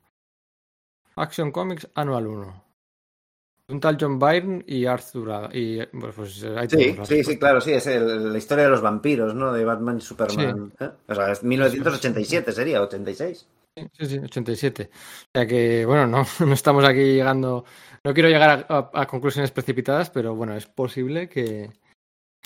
Action 1.16 1.52
Comics 1.52 1.88
anual 1.96 2.28
1. 2.28 2.65
Un 3.68 3.80
tal 3.80 3.98
John 4.00 4.20
Byrne 4.20 4.64
y 4.68 4.86
Arthur. 4.86 5.50
Y, 5.54 5.84
pues, 5.88 6.14
pues, 6.16 6.44
ahí 6.44 6.68
Sí, 6.70 6.96
sí, 7.04 7.24
sí, 7.24 7.38
claro, 7.40 7.60
sí, 7.62 7.72
es 7.74 7.88
el- 7.88 8.32
la 8.32 8.38
historia 8.38 8.66
de 8.66 8.70
los 8.70 8.82
vampiros, 8.82 9.34
¿no? 9.34 9.52
De 9.52 9.66
Batman 9.66 9.98
y 9.98 10.02
Superman. 10.02 10.72
¿eh? 10.80 10.90
O 11.08 11.16
sea, 11.16 11.32
es 11.32 11.44
1987 11.44 12.52
sería, 12.52 12.82
86. 12.82 13.48
Sí, 13.94 14.06
sí, 14.06 14.20
87. 14.20 14.90
O 14.94 15.28
sea 15.34 15.48
que, 15.48 15.86
bueno, 15.86 16.06
no, 16.08 16.24
no 16.48 16.54
estamos 16.54 16.86
aquí 16.86 17.00
llegando. 17.16 17.66
No 18.04 18.14
quiero 18.14 18.30
llegar 18.30 18.66
a, 18.70 18.78
a- 18.78 18.92
a 19.02 19.08
conclusiones 19.08 19.50
precipitadas, 19.52 20.12
pero 20.12 20.36
bueno, 20.36 20.56
es 20.56 20.68
posible 20.68 21.28
que, 21.28 21.72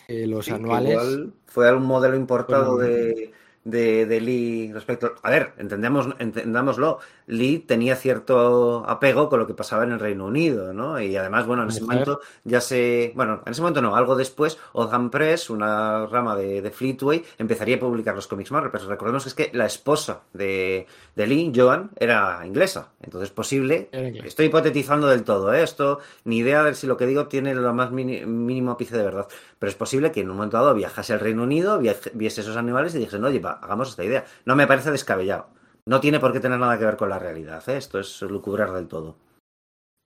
que 0.08 0.26
los 0.26 0.46
Sí, 0.46 0.52
que 0.52 0.56
anuales. 0.56 0.92
igual 0.92 1.34
fue 1.48 1.68
algún 1.68 1.86
modelo 1.86 2.16
importado 2.16 2.78
de, 2.78 3.34
de, 3.66 4.06
de 4.06 4.22
Lee 4.22 4.72
respecto. 4.74 5.16
A 5.22 5.30
ver, 5.30 5.54
entendemos, 5.58 6.08
entendámoslo. 6.18 7.00
Lee 7.30 7.60
tenía 7.60 7.96
cierto 7.96 8.84
apego 8.88 9.30
con 9.30 9.40
lo 9.40 9.46
que 9.46 9.54
pasaba 9.54 9.84
en 9.84 9.92
el 9.92 10.00
Reino 10.00 10.26
Unido, 10.26 10.74
¿no? 10.74 11.00
Y 11.00 11.16
además, 11.16 11.46
bueno, 11.46 11.62
en 11.64 11.70
ese 11.70 11.82
momento 11.82 12.22
ya 12.44 12.60
se. 12.60 13.14
Bueno, 13.16 13.44
en 13.46 13.52
ese 13.52 13.62
momento 13.62 13.82
no, 13.84 13.96
algo 13.96 14.16
después, 14.16 14.58
Oldham 14.74 15.12
Press, 15.12 15.50
una 15.52 16.08
rama 16.08 16.36
de, 16.36 16.62
de 16.64 16.72
Fleetway, 16.72 17.24
empezaría 17.38 17.76
a 17.76 17.80
publicar 17.80 18.16
los 18.16 18.26
cómics 18.28 18.52
Marvel. 18.52 18.72
Pero 18.72 18.88
recordemos 18.88 19.24
que 19.24 19.30
es 19.30 19.36
que 19.36 19.52
la 19.56 19.68
esposa 19.68 20.22
de, 20.34 20.88
de 21.16 21.28
Lee, 21.28 21.52
Joan, 21.56 21.92
era 22.00 22.42
inglesa. 22.46 22.90
Entonces, 23.02 23.30
posible. 23.30 23.90
Estoy 24.26 24.48
hipotetizando 24.48 25.08
del 25.08 25.24
todo, 25.24 25.54
¿eh? 25.54 25.62
Esto, 25.62 26.00
ni 26.26 26.38
idea 26.40 26.64
de 26.64 26.74
si 26.74 26.88
lo 26.88 26.98
que 26.98 27.06
digo 27.06 27.28
tiene 27.28 27.54
lo 27.54 27.74
más 27.76 27.92
mini- 27.92 28.26
mínimo 28.26 28.72
ápice 28.72 28.98
de 28.98 29.04
verdad. 29.04 29.28
Pero 29.60 29.70
es 29.70 29.76
posible 29.76 30.12
que 30.12 30.22
en 30.22 30.32
un 30.32 30.36
momento 30.38 30.58
dado 30.58 30.74
viajase 30.74 31.14
al 31.14 31.20
Reino 31.20 31.44
Unido, 31.44 31.80
viese 32.14 32.42
esos 32.42 32.58
animales 32.58 32.96
y 32.96 32.98
dijese, 32.98 33.18
oye, 33.18 33.40
va, 33.40 33.60
hagamos 33.62 33.90
esta 33.90 34.04
idea. 34.04 34.26
No 34.46 34.56
me 34.56 34.66
parece 34.66 34.90
descabellado. 34.90 35.59
No 35.90 36.00
tiene 36.00 36.20
por 36.20 36.32
qué 36.32 36.40
tener 36.40 36.60
nada 36.60 36.78
que 36.78 36.86
ver 36.86 36.96
con 36.98 37.10
la 37.10 37.18
realidad, 37.20 37.68
¿eh? 37.68 37.78
Esto 37.78 38.00
es 38.00 38.22
lucubrar 38.22 38.72
del 38.72 38.88
todo. 38.88 39.18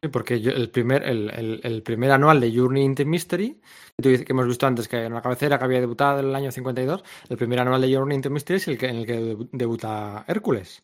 Sí, 0.01 0.09
porque 0.09 0.41
yo- 0.41 0.51
el, 0.51 0.69
primer, 0.69 1.03
el, 1.03 1.29
el- 1.29 1.61
el 1.63 1.83
primer 1.83 2.11
anual 2.11 2.39
de 2.39 2.53
Journey 2.55 2.83
into 2.83 3.05
Mystery, 3.05 3.59
que 4.01 4.25
hemos 4.27 4.47
visto 4.47 4.65
antes 4.65 4.87
que 4.87 5.03
en 5.05 5.13
la 5.13 5.21
cabecera 5.21 5.57
que 5.57 5.65
había 5.65 5.79
debutado 5.81 6.19
en 6.19 6.27
el 6.27 6.35
año 6.35 6.51
52, 6.51 7.03
el 7.29 7.37
primer 7.37 7.59
anual 7.59 7.81
de 7.81 7.93
Journey 7.93 8.15
into 8.15 8.29
Mystery 8.29 8.57
es 8.57 8.67
el 8.67 8.77
que, 8.77 8.87
en 8.87 8.95
el 8.97 9.05
que 9.05 9.19
debu- 9.19 9.49
debuta 9.51 10.25
Hércules. 10.27 10.83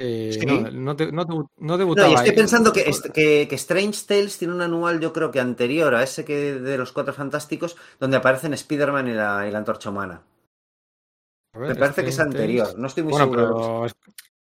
Eh, 0.00 0.30
Sí. 0.32 0.46
no, 0.46 0.70
no, 0.70 0.94
de- 0.94 1.10
no 1.12 1.26
debu- 1.26 1.48
no 1.56 1.66
No, 1.66 1.76
debutaba 1.78 2.14
estoy 2.14 2.32
pensando 2.32 2.72
que, 2.72 2.84
que 3.48 3.54
Strange 3.56 4.04
Tales 4.06 4.38
tiene 4.38 4.54
un 4.54 4.60
anual, 4.62 5.00
yo 5.00 5.12
creo 5.12 5.30
que 5.30 5.40
anterior 5.40 5.94
a 5.94 6.02
ese 6.02 6.24
que 6.24 6.54
de 6.54 6.78
los 6.78 6.92
Cuatro 6.92 7.12
Fantásticos, 7.12 7.76
donde 7.98 8.16
aparecen 8.16 8.52
Spider-Man 8.54 9.08
y 9.08 9.12
la, 9.14 9.46
y 9.48 9.50
la 9.50 9.58
Antorcha 9.58 9.90
Humana. 9.90 10.22
Ver, 11.54 11.68
Me 11.68 11.74
parece 11.74 12.02
que 12.04 12.10
es 12.10 12.18
anterior, 12.20 12.78
no 12.78 12.86
estoy 12.86 13.02
muy 13.02 13.12
Bueno, 13.12 13.24
seguro. 13.26 13.46
pero 13.46 13.86
es, 13.86 13.92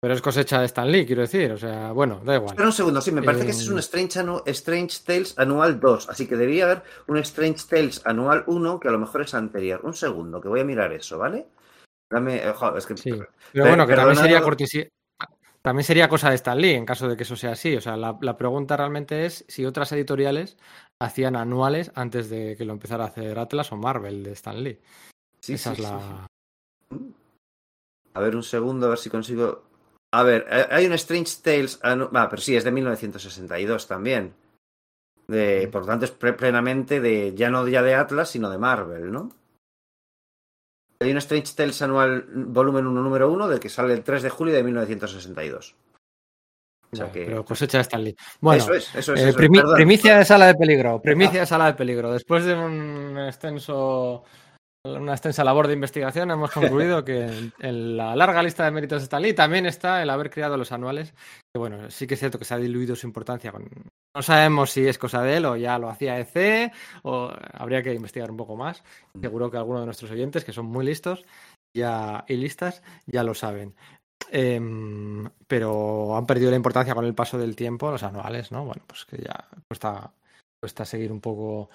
pero 0.01 0.13
es 0.13 0.21
cosecha 0.21 0.59
de 0.59 0.65
Stan 0.65 0.91
Lee, 0.91 1.05
quiero 1.05 1.21
decir. 1.21 1.51
O 1.51 1.57
sea, 1.57 1.91
bueno, 1.91 2.21
da 2.25 2.35
igual. 2.35 2.49
Espera 2.51 2.67
un 2.67 2.73
segundo, 2.73 3.01
sí, 3.01 3.11
me 3.11 3.21
parece 3.23 3.45
que 3.45 3.51
ese 3.51 3.61
es 3.63 3.69
un 3.69 3.77
Eh, 3.77 3.81
Strange, 3.81 4.19
anu- 4.19 4.43
Strange 4.47 4.97
Tales 5.05 5.33
anual 5.37 5.79
2, 5.79 6.09
así 6.09 6.27
que 6.27 6.35
debería 6.35 6.65
haber 6.65 6.83
un 7.07 7.17
Strange 7.17 7.63
Tales 7.69 8.01
anual 8.05 8.43
1 8.47 8.79
que 8.79 8.87
a 8.87 8.91
lo 8.91 8.99
mejor 8.99 9.21
es 9.21 9.33
anterior. 9.33 9.81
Un 9.83 9.93
segundo, 9.93 10.41
que 10.41 10.47
voy 10.49 10.61
a 10.61 10.65
mirar 10.65 10.91
eso, 10.93 11.17
¿vale? 11.17 11.47
Dame, 12.11 12.37
eh, 12.37 12.53
joder, 12.53 12.77
es 12.77 12.85
que... 12.85 12.97
Sí. 12.97 13.11
Pero 13.11 13.27
Per- 13.53 13.63
bueno, 13.67 13.85
que 13.87 13.95
también 13.95 14.17
sería 14.17 14.41
cortesía. 14.41 14.87
También 15.61 15.83
sería 15.83 16.07
cosa 16.07 16.29
de 16.29 16.35
Stan 16.35 16.57
Lee, 16.59 16.71
en 16.73 16.85
caso 16.85 17.07
de 17.09 17.17
que 17.17 17.23
eso 17.23 17.35
sea 17.35 17.51
así. 17.51 17.75
O 17.75 17.81
sea, 17.81 17.97
la, 17.97 18.17
la 18.21 18.37
pregunta 18.37 18.77
realmente 18.77 19.25
es 19.25 19.43
si 19.49 19.65
otras 19.65 19.91
editoriales 19.91 20.57
hacían 21.01 21.35
anuales 21.35 21.91
antes 21.95 22.29
de 22.29 22.55
que 22.57 22.63
lo 22.63 22.71
empezara 22.73 23.03
a 23.03 23.07
hacer 23.07 23.37
Atlas 23.37 23.71
o 23.73 23.75
Marvel 23.75 24.23
de 24.23 24.31
Stan 24.31 24.63
Lee. 24.63 24.79
Sí, 25.41 25.53
Esa 25.55 25.75
sí, 25.75 25.81
es 25.81 25.87
la. 25.89 26.25
A 28.13 28.19
ver, 28.19 28.35
un 28.35 28.43
segundo, 28.43 28.87
a 28.87 28.89
ver 28.89 28.97
si 28.97 29.09
consigo... 29.09 29.63
A 30.11 30.23
ver, 30.23 30.45
eh, 30.49 30.65
hay 30.71 30.85
un 30.87 30.93
Strange 30.93 31.37
Tales... 31.43 31.79
Ah, 31.83 32.27
pero 32.29 32.41
sí, 32.41 32.55
es 32.55 32.63
de 32.63 32.71
1962 32.71 33.87
también. 33.87 34.33
De, 35.27 35.67
por 35.71 35.81
lo 35.81 35.87
tanto, 35.87 36.05
es 36.05 36.11
plenamente 36.11 36.99
de... 36.99 37.33
Ya 37.35 37.49
no 37.49 37.67
ya 37.67 37.83
de 37.83 37.95
Atlas, 37.95 38.29
sino 38.31 38.49
de 38.49 38.57
Marvel, 38.57 39.11
¿no? 39.11 39.29
Hay 41.01 41.11
un 41.11 41.17
Strange 41.17 41.53
Tales 41.55 41.81
anual 41.81 42.25
volumen 42.29 42.85
1 42.87 43.01
número 43.01 43.31
1 43.31 43.47
del 43.47 43.59
que 43.59 43.69
sale 43.69 43.93
el 43.93 44.03
3 44.03 44.23
de 44.23 44.29
julio 44.29 44.53
de 44.53 44.63
1962. 44.63 45.75
O 46.91 46.95
sea 46.95 47.11
que- 47.11 47.25
Pero 47.25 47.45
cosecha 47.45 47.77
de 47.77 47.83
Stan 47.83 48.03
Lee. 48.03 48.15
Bueno, 48.41 48.63
eso 48.63 48.73
es, 48.73 48.95
eso 48.95 49.13
es. 49.13 49.19
eh, 49.21 49.29
eso 49.29 49.29
es, 49.29 49.35
primi- 49.37 49.59
perdón. 49.61 49.75
primicia 49.75 50.17
de 50.17 50.25
sala 50.25 50.47
de 50.47 50.55
peligro. 50.55 50.99
Primicia 51.01 51.41
de 51.41 51.45
sala 51.45 51.67
de 51.67 51.73
peligro. 51.75 52.11
Después 52.11 52.43
de 52.43 52.55
un 52.55 53.17
extenso. 53.19 54.23
Una 54.97 55.13
extensa 55.13 55.43
labor 55.43 55.67
de 55.67 55.73
investigación, 55.73 56.31
hemos 56.31 56.51
concluido 56.51 57.03
que 57.05 57.51
en- 57.59 57.97
la 57.97 58.15
larga 58.15 58.41
lista 58.43 58.65
de 58.65 58.71
méritos 58.71 59.03
Stan 59.03 59.21
Lee 59.21 59.33
también 59.33 59.65
está 59.65 60.01
el 60.01 60.09
haber 60.09 60.29
creado 60.29 60.57
los 60.57 60.71
anuales. 60.71 61.13
Que 61.53 61.59
bueno, 61.59 61.89
sí 61.91 62.07
que 62.07 62.13
es 62.15 62.19
cierto 62.19 62.39
que 62.39 62.45
se 62.45 62.53
ha 62.53 62.57
diluido 62.57 62.95
su 62.95 63.07
importancia. 63.07 63.51
No 64.15 64.21
sabemos 64.21 64.71
si 64.71 64.87
es 64.87 64.97
cosa 64.97 65.21
de 65.21 65.37
él 65.37 65.45
o 65.45 65.55
ya 65.55 65.77
lo 65.77 65.89
hacía 65.89 66.19
EC 66.19 66.71
o 67.03 67.31
habría 67.53 67.83
que 67.83 67.93
investigar 67.93 68.31
un 68.31 68.37
poco 68.37 68.55
más. 68.55 68.83
Seguro 69.19 69.49
que 69.51 69.57
algunos 69.57 69.81
de 69.81 69.85
nuestros 69.85 70.11
oyentes, 70.11 70.43
que 70.43 70.53
son 70.53 70.65
muy 70.65 70.85
listos 70.85 71.25
ya, 71.75 72.25
y 72.27 72.35
listas, 72.35 72.81
ya 73.05 73.23
lo 73.23 73.33
saben. 73.33 73.75
Em, 74.31 75.27
pero 75.47 76.15
han 76.15 76.25
perdido 76.25 76.49
la 76.51 76.57
importancia 76.57 76.93
con 76.93 77.05
el 77.05 77.15
paso 77.15 77.37
del 77.37 77.55
tiempo 77.55 77.89
los 77.89 78.03
anuales, 78.03 78.51
¿no? 78.51 78.65
Bueno, 78.65 78.83
pues 78.85 79.05
que 79.05 79.17
ya 79.17 79.47
cuesta, 79.67 80.11
cuesta 80.61 80.85
seguir 80.85 81.11
un 81.11 81.21
poco 81.21 81.69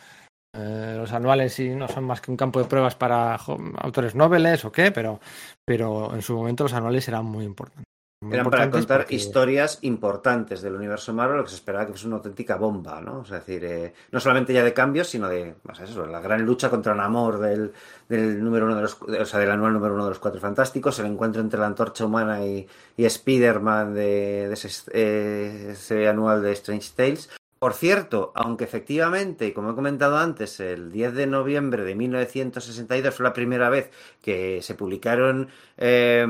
eh, 0.54 0.94
los 0.96 1.12
anuales 1.12 1.58
y 1.60 1.70
no 1.70 1.88
son 1.88 2.04
más 2.04 2.20
que 2.20 2.30
un 2.30 2.36
campo 2.36 2.60
de 2.60 2.66
pruebas 2.66 2.94
para 2.94 3.34
autores 3.34 4.14
noveles 4.14 4.64
o 4.64 4.72
qué, 4.72 4.90
pero, 4.92 5.20
pero 5.64 6.14
en 6.14 6.22
su 6.22 6.34
momento 6.36 6.64
los 6.64 6.72
anuales 6.72 7.06
eran 7.08 7.24
muy 7.24 7.44
importantes. 7.44 7.84
Muy 8.22 8.32
Eran 8.32 8.48
para 8.48 8.70
contar 8.70 9.00
porque- 9.00 9.16
historias 9.16 9.80
importantes 9.82 10.62
del 10.62 10.76
universo 10.76 11.12
Marvel, 11.12 11.36
lo 11.36 11.44
que 11.44 11.50
se 11.50 11.56
esperaba 11.56 11.84
que 11.84 11.92
fuese 11.92 12.06
una 12.06 12.16
auténtica 12.16 12.56
bomba, 12.56 12.98
¿no? 13.02 13.18
O 13.18 13.24
sea, 13.26 13.36
es 13.36 13.46
decir, 13.46 13.64
eh, 13.66 13.92
no 14.12 14.20
solamente 14.20 14.54
ya 14.54 14.64
de 14.64 14.72
cambios, 14.72 15.08
sino 15.08 15.28
de, 15.28 15.54
pues 15.62 15.80
eso, 15.80 16.06
la 16.06 16.20
gran 16.20 16.42
lucha 16.46 16.70
contra 16.70 16.94
Namor 16.94 17.38
del, 17.38 17.72
del 18.08 18.42
número 18.42 18.64
uno 18.64 18.76
de 18.76 18.82
los, 18.82 18.96
o 19.02 19.24
sea, 19.26 19.40
del 19.40 19.50
anual 19.50 19.74
número 19.74 19.92
uno 19.92 20.04
de 20.04 20.10
los 20.10 20.20
Cuatro 20.20 20.40
Fantásticos, 20.40 20.98
el 21.00 21.06
encuentro 21.06 21.42
entre 21.42 21.60
la 21.60 21.66
Antorcha 21.66 22.06
Humana 22.06 22.42
y, 22.46 22.66
y 22.96 23.04
Spider-Man 23.04 23.92
de, 23.92 24.48
de 24.48 24.54
ese, 24.54 24.90
eh, 24.94 25.68
ese 25.72 26.08
anual 26.08 26.42
de 26.42 26.52
Strange 26.52 26.92
Tales. 26.96 27.28
Por 27.58 27.72
cierto, 27.72 28.32
aunque 28.34 28.64
efectivamente, 28.64 29.54
como 29.54 29.70
he 29.70 29.74
comentado 29.74 30.18
antes, 30.18 30.60
el 30.60 30.92
10 30.92 31.14
de 31.14 31.26
noviembre 31.26 31.82
de 31.84 31.94
1962 31.94 33.14
fue 33.14 33.24
la 33.24 33.32
primera 33.32 33.70
vez 33.70 33.90
que 34.20 34.60
se 34.60 34.74
publicaron 34.74 35.48
eh, 35.78 36.26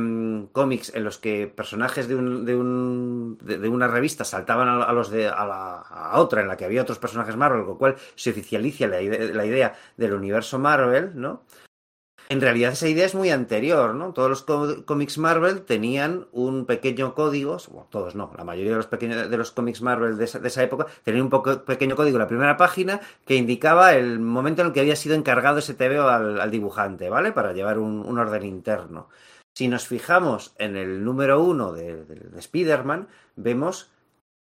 cómics 0.52 0.94
en 0.94 1.02
los 1.02 1.18
que 1.18 1.48
personajes 1.48 2.06
de, 2.06 2.14
un, 2.14 2.44
de, 2.44 2.54
un, 2.54 3.38
de, 3.42 3.68
una 3.68 3.88
revista 3.88 4.24
saltaban 4.24 4.68
a, 4.68 4.92
los 4.92 5.10
de 5.10 5.26
a, 5.26 5.44
la, 5.44 5.80
a, 5.80 6.20
otra 6.20 6.40
en 6.40 6.46
la 6.46 6.56
que 6.56 6.66
había 6.66 6.82
otros 6.82 7.00
personajes 7.00 7.36
Marvel, 7.36 7.62
con 7.62 7.70
lo 7.70 7.78
cual 7.78 7.96
se 8.14 8.30
oficializa 8.30 8.86
la 8.86 9.02
la 9.02 9.46
idea 9.46 9.74
del 9.96 10.12
universo 10.12 10.58
Marvel, 10.58 11.12
¿no? 11.14 11.42
En 12.30 12.40
realidad 12.40 12.72
esa 12.72 12.88
idea 12.88 13.04
es 13.04 13.14
muy 13.14 13.30
anterior, 13.30 13.94
¿no? 13.94 14.12
Todos 14.14 14.30
los 14.30 14.42
cómics 14.84 15.18
Marvel 15.18 15.62
tenían 15.62 16.26
un 16.32 16.64
pequeño 16.64 17.14
código, 17.14 17.58
bueno, 17.68 17.86
todos 17.90 18.14
no, 18.14 18.32
la 18.36 18.44
mayoría 18.44 18.70
de 18.70 18.78
los, 18.78 18.86
pequeños, 18.86 19.28
de 19.28 19.36
los 19.36 19.50
cómics 19.50 19.82
Marvel 19.82 20.16
de 20.16 20.24
esa, 20.24 20.62
época 20.62 20.86
tenían 21.02 21.24
un 21.24 21.30
poco, 21.30 21.64
pequeño 21.64 21.96
código 21.96 22.16
en 22.16 22.22
la 22.22 22.28
primera 22.28 22.56
página 22.56 23.00
que 23.26 23.36
indicaba 23.36 23.94
el 23.94 24.20
momento 24.20 24.62
en 24.62 24.68
el 24.68 24.72
que 24.72 24.80
había 24.80 24.96
sido 24.96 25.14
encargado 25.14 25.58
ese 25.58 25.74
TVO 25.74 26.08
al, 26.08 26.50
dibujante, 26.50 27.10
¿vale? 27.10 27.32
Para 27.32 27.52
llevar 27.52 27.78
un, 27.78 28.18
orden 28.18 28.44
interno. 28.44 29.08
Si 29.52 29.68
nos 29.68 29.86
fijamos 29.86 30.54
en 30.58 30.76
el 30.76 31.04
número 31.04 31.42
uno 31.42 31.72
de, 31.72 32.04
de 32.04 32.38
Spider-Man, 32.38 33.08
vemos 33.36 33.90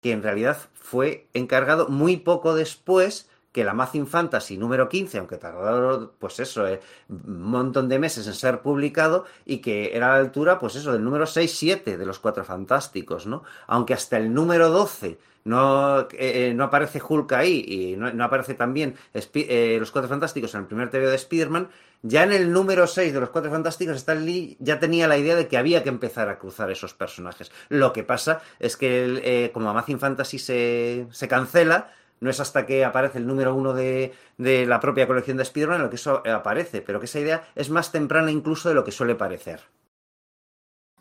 que 0.02 0.12
en 0.12 0.24
realidad 0.24 0.58
fue 0.74 1.28
encargado 1.34 1.90
muy 1.90 2.18
poco 2.18 2.56
después 2.56 3.30
que 3.54 3.64
la 3.64 3.72
Amazing 3.72 4.08
Fantasy 4.08 4.58
número 4.58 4.90
15, 4.90 5.20
aunque 5.20 5.38
tardó, 5.38 6.14
pues 6.20 6.40
eso, 6.40 6.68
eh, 6.68 6.82
un 7.08 7.44
montón 7.44 7.88
de 7.88 8.00
meses 8.00 8.28
en 8.28 8.34
ser 8.34 8.62
publicado 8.62 9.26
y 9.46 9.60
que 9.60 9.96
era 9.96 10.08
a 10.08 10.18
la 10.18 10.24
altura, 10.24 10.60
pues 10.60 10.76
eso, 10.76 10.92
del 10.92 11.04
número 11.04 11.26
6-7 11.26 11.96
de 11.96 12.06
los 12.06 12.20
Cuatro 12.20 12.44
Fantásticos, 12.44 13.28
¿no? 13.28 13.44
Aunque 13.68 13.94
hasta 13.94 14.18
el 14.18 14.34
número 14.34 14.70
12 14.70 15.20
no, 15.46 16.08
eh, 16.14 16.54
no 16.56 16.64
aparece 16.64 17.02
Hulk 17.08 17.32
ahí 17.34 17.64
y 17.68 17.96
no, 17.96 18.12
no 18.12 18.24
aparece 18.24 18.56
también 18.56 18.96
eh, 19.14 19.78
los 19.80 19.92
Cuatro 19.92 20.10
Fantásticos 20.10 20.54
en 20.56 20.62
el 20.62 20.68
primer 20.68 20.90
TV 20.90 21.08
de 21.08 21.16
Spider-Man, 21.16 21.70
ya 22.02 22.24
en 22.24 22.34
el 22.34 22.52
número 22.52 22.88
6 22.88 23.14
de 23.14 23.20
los 23.20 23.30
Cuatro 23.30 23.52
Fantásticos, 23.52 23.98
Stan 23.98 24.26
Lee 24.26 24.58
ya 24.60 24.80
tenía 24.80 25.08
la 25.08 25.18
idea 25.18 25.36
de 25.36 25.48
que 25.48 25.58
había 25.58 25.84
que 25.84 25.90
empezar 25.90 26.28
a 26.28 26.40
cruzar 26.40 26.72
esos 26.72 26.94
personajes. 26.94 27.52
Lo 27.70 27.94
que 27.94 28.04
pasa 28.04 28.42
es 28.60 28.78
que 28.78 29.22
eh, 29.24 29.52
como 29.54 29.70
Amazing 29.70 30.00
Fantasy 30.00 30.40
se, 30.40 31.08
se 31.12 31.28
cancela, 31.28 31.92
no 32.20 32.30
es 32.30 32.40
hasta 32.40 32.66
que 32.66 32.86
aparece 32.86 33.18
el 33.18 33.28
número 33.28 33.54
uno 33.56 33.74
de, 33.74 34.14
de 34.38 34.66
la 34.66 34.80
propia 34.80 35.08
colección 35.08 35.38
de 35.38 35.44
Spider-Man 35.44 35.82
lo 35.82 35.90
que 35.90 35.98
eso 35.98 36.24
aparece, 36.28 36.82
pero 36.82 37.00
que 37.00 37.06
esa 37.06 37.20
idea 37.20 37.48
es 37.56 37.70
más 37.70 37.92
temprana 37.92 38.32
incluso 38.32 38.70
de 38.70 38.76
lo 38.76 38.84
que 38.84 38.92
suele 38.92 39.16
parecer. 39.16 39.62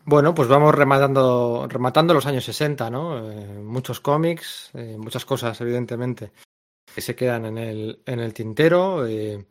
Bueno, 0.05 0.35
pues 0.35 0.49
vamos 0.49 0.75
rematando, 0.75 1.65
rematando 1.69 2.13
los 2.13 2.25
años 2.25 2.43
60, 2.43 2.89
¿no? 2.89 3.31
Eh, 3.31 3.47
muchos 3.63 4.01
cómics, 4.01 4.69
eh, 4.73 4.97
muchas 4.97 5.23
cosas, 5.23 5.59
evidentemente, 5.61 6.33
que 6.93 6.99
se 6.99 7.15
quedan 7.15 7.45
en 7.45 7.57
el, 7.57 8.01
en 8.05 8.19
el 8.19 8.33
tintero. 8.33 9.07
Eh, 9.07 9.45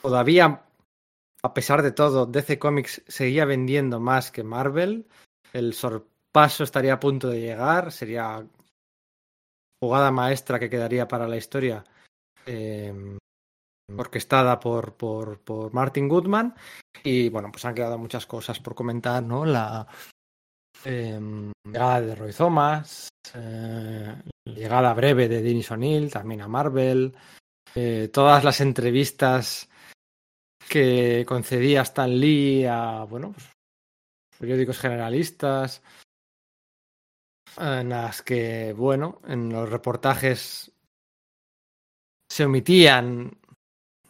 todavía, 0.00 0.62
a 1.42 1.54
pesar 1.54 1.82
de 1.82 1.92
todo, 1.92 2.24
DC 2.24 2.58
Comics 2.58 3.02
seguía 3.06 3.44
vendiendo 3.44 4.00
más 4.00 4.30
que 4.30 4.42
Marvel. 4.42 5.06
El 5.52 5.74
sorpaso 5.74 6.64
estaría 6.64 6.94
a 6.94 7.00
punto 7.00 7.28
de 7.28 7.40
llegar, 7.40 7.92
sería 7.92 8.46
jugada 9.80 10.10
maestra 10.10 10.58
que 10.58 10.70
quedaría 10.70 11.08
para 11.08 11.28
la 11.28 11.36
historia, 11.36 11.84
eh, 12.46 13.18
orquestada 13.96 14.58
por, 14.58 14.94
por, 14.94 15.40
por, 15.40 15.72
Martin 15.72 16.08
Goodman. 16.08 16.54
Y 17.04 17.28
bueno, 17.28 17.50
pues 17.52 17.64
han 17.64 17.74
quedado 17.74 17.98
muchas 17.98 18.26
cosas 18.26 18.58
por 18.60 18.74
comentar, 18.74 19.22
¿no? 19.22 19.44
La 19.44 19.86
eh, 20.84 21.20
llegada 21.64 22.00
de 22.00 22.14
Roy 22.14 22.32
Thomas, 22.32 23.08
eh, 23.34 24.14
llegada 24.44 24.94
breve 24.94 25.28
de 25.28 25.42
Denis 25.42 25.70
O'Neill, 25.70 26.10
también 26.10 26.42
a 26.42 26.48
Marvel, 26.48 27.14
eh, 27.74 28.08
todas 28.12 28.44
las 28.44 28.60
entrevistas 28.60 29.68
que 30.68 31.24
concedía 31.26 31.82
Stan 31.82 32.10
Lee 32.18 32.64
a, 32.66 33.04
bueno, 33.04 33.32
pues, 33.32 33.46
periódicos 34.38 34.78
generalistas, 34.78 35.82
en 37.58 37.88
las 37.88 38.22
que, 38.22 38.72
bueno, 38.72 39.20
en 39.26 39.50
los 39.50 39.68
reportajes 39.68 40.72
se 42.28 42.44
omitían 42.44 43.38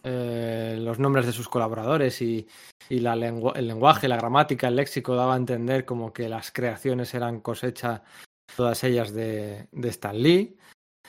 eh, 0.02 0.76
los 0.78 0.99
nombres 0.99 1.26
de 1.26 1.33
sus 1.33 1.49
colaboradores 1.49 2.23
y, 2.23 2.47
y 2.89 3.00
la 3.00 3.16
lengua, 3.16 3.52
el 3.57 3.66
lenguaje, 3.66 4.08
la 4.08 4.16
gramática, 4.16 4.68
el 4.68 4.76
léxico 4.76 5.15
daba 5.15 5.34
a 5.34 5.39
entender 5.39 5.84
como 5.84 6.12
que 6.12 6.28
las 6.28 6.52
creaciones 6.52 7.12
eran 7.15 7.41
cosecha, 7.41 8.02
todas 8.55 8.83
ellas 8.84 9.12
de, 9.12 9.68
de 9.73 9.89
Stan 9.89 10.16
Lee. 10.20 10.57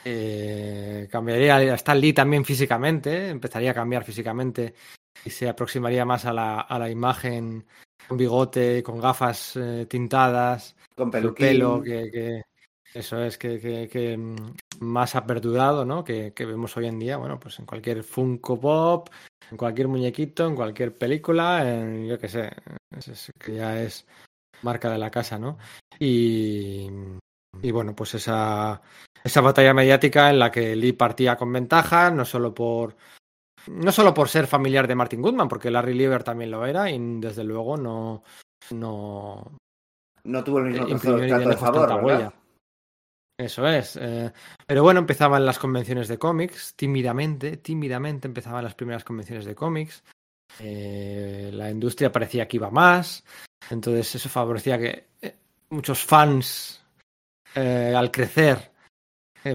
Eh, 0.03 1.07
cambiaría 1.11 1.73
Stan 1.75 1.99
Lee 1.99 2.13
también 2.13 2.45
físicamente, 2.45 3.29
empezaría 3.29 3.71
a 3.71 3.75
cambiar 3.75 4.03
físicamente 4.03 4.73
y 5.25 5.29
se 5.29 5.49
aproximaría 5.49 6.05
más 6.05 6.25
a 6.25 6.33
la, 6.33 6.61
a 6.61 6.79
la 6.79 6.89
imagen 6.89 7.65
con 8.07 8.17
bigote, 8.17 8.81
con 8.83 8.99
gafas 8.99 9.55
eh, 9.55 9.85
tintadas, 9.89 10.75
con 10.95 11.11
pelo 11.11 11.81
que, 11.81 12.09
que, 12.11 12.41
eso 12.93 13.21
es 13.21 13.37
que, 13.37 13.59
que, 13.59 13.87
que, 13.87 14.17
más 14.79 15.15
ha 15.15 15.25
perdurado, 15.25 15.85
¿no? 15.85 16.03
Que, 16.03 16.33
que, 16.33 16.45
vemos 16.45 16.75
hoy 16.77 16.87
en 16.87 16.99
día, 16.99 17.17
bueno, 17.17 17.39
pues 17.39 17.59
en 17.59 17.65
cualquier 17.65 18.03
Funko 18.03 18.59
Pop, 18.59 19.09
en 19.51 19.57
cualquier 19.57 19.87
muñequito, 19.87 20.47
en 20.47 20.55
cualquier 20.55 20.95
película, 20.95 21.67
en, 21.67 22.07
yo 22.07 22.17
qué 22.17 22.29
sé, 22.29 22.51
es, 22.95 23.07
es, 23.07 23.31
que 23.37 23.55
ya 23.55 23.81
es 23.81 24.05
marca 24.61 24.89
de 24.89 24.97
la 24.97 25.11
casa, 25.11 25.37
¿no? 25.37 25.57
Y, 25.99 26.87
y 27.61 27.71
bueno, 27.71 27.95
pues 27.95 28.15
esa, 28.15 28.81
esa 29.23 29.41
batalla 29.41 29.73
mediática 29.73 30.29
en 30.29 30.39
la 30.39 30.51
que 30.51 30.75
Lee 30.75 30.93
partía 30.93 31.35
con 31.35 31.51
ventaja, 31.51 32.09
no 32.11 32.25
solo 32.25 32.53
por 32.53 32.95
no 33.69 33.91
solo 33.91 34.13
por 34.13 34.29
ser 34.29 34.47
familiar 34.47 34.87
de 34.87 34.95
Martin 34.95 35.21
Goodman, 35.21 35.47
porque 35.47 35.71
Larry 35.71 35.93
Lieber 35.93 36.23
también 36.23 36.51
lo 36.51 36.65
era 36.65 36.89
y 36.89 36.97
desde 37.19 37.43
luego 37.43 37.77
no 37.77 38.23
no 38.71 39.57
no 40.23 40.43
tuvo 40.43 40.59
el 40.59 40.65
mismo 40.65 40.85
trato 40.97 41.49
de 41.49 41.57
favor, 41.57 42.03
huella. 42.03 42.33
Eso 43.39 43.67
es. 43.67 43.95
Eh, 44.01 44.31
pero 44.65 44.81
bueno, 44.81 44.99
empezaban 44.99 45.45
las 45.45 45.59
convenciones 45.59 46.07
de 46.07 46.17
cómics, 46.17 46.73
tímidamente, 46.75 47.57
tímidamente 47.57 48.27
empezaban 48.27 48.63
las 48.63 48.73
primeras 48.73 49.03
convenciones 49.03 49.45
de 49.45 49.55
cómics. 49.55 50.03
Eh, 50.59 51.51
la 51.53 51.69
industria 51.69 52.11
parecía 52.11 52.47
que 52.47 52.57
iba 52.57 52.69
más. 52.69 53.23
Entonces 53.69 54.15
eso 54.15 54.29
favorecía 54.29 54.79
que 54.79 55.07
eh, 55.21 55.35
muchos 55.69 56.03
fans 56.03 56.83
eh, 57.55 57.93
al 57.95 58.11
crecer 58.11 58.71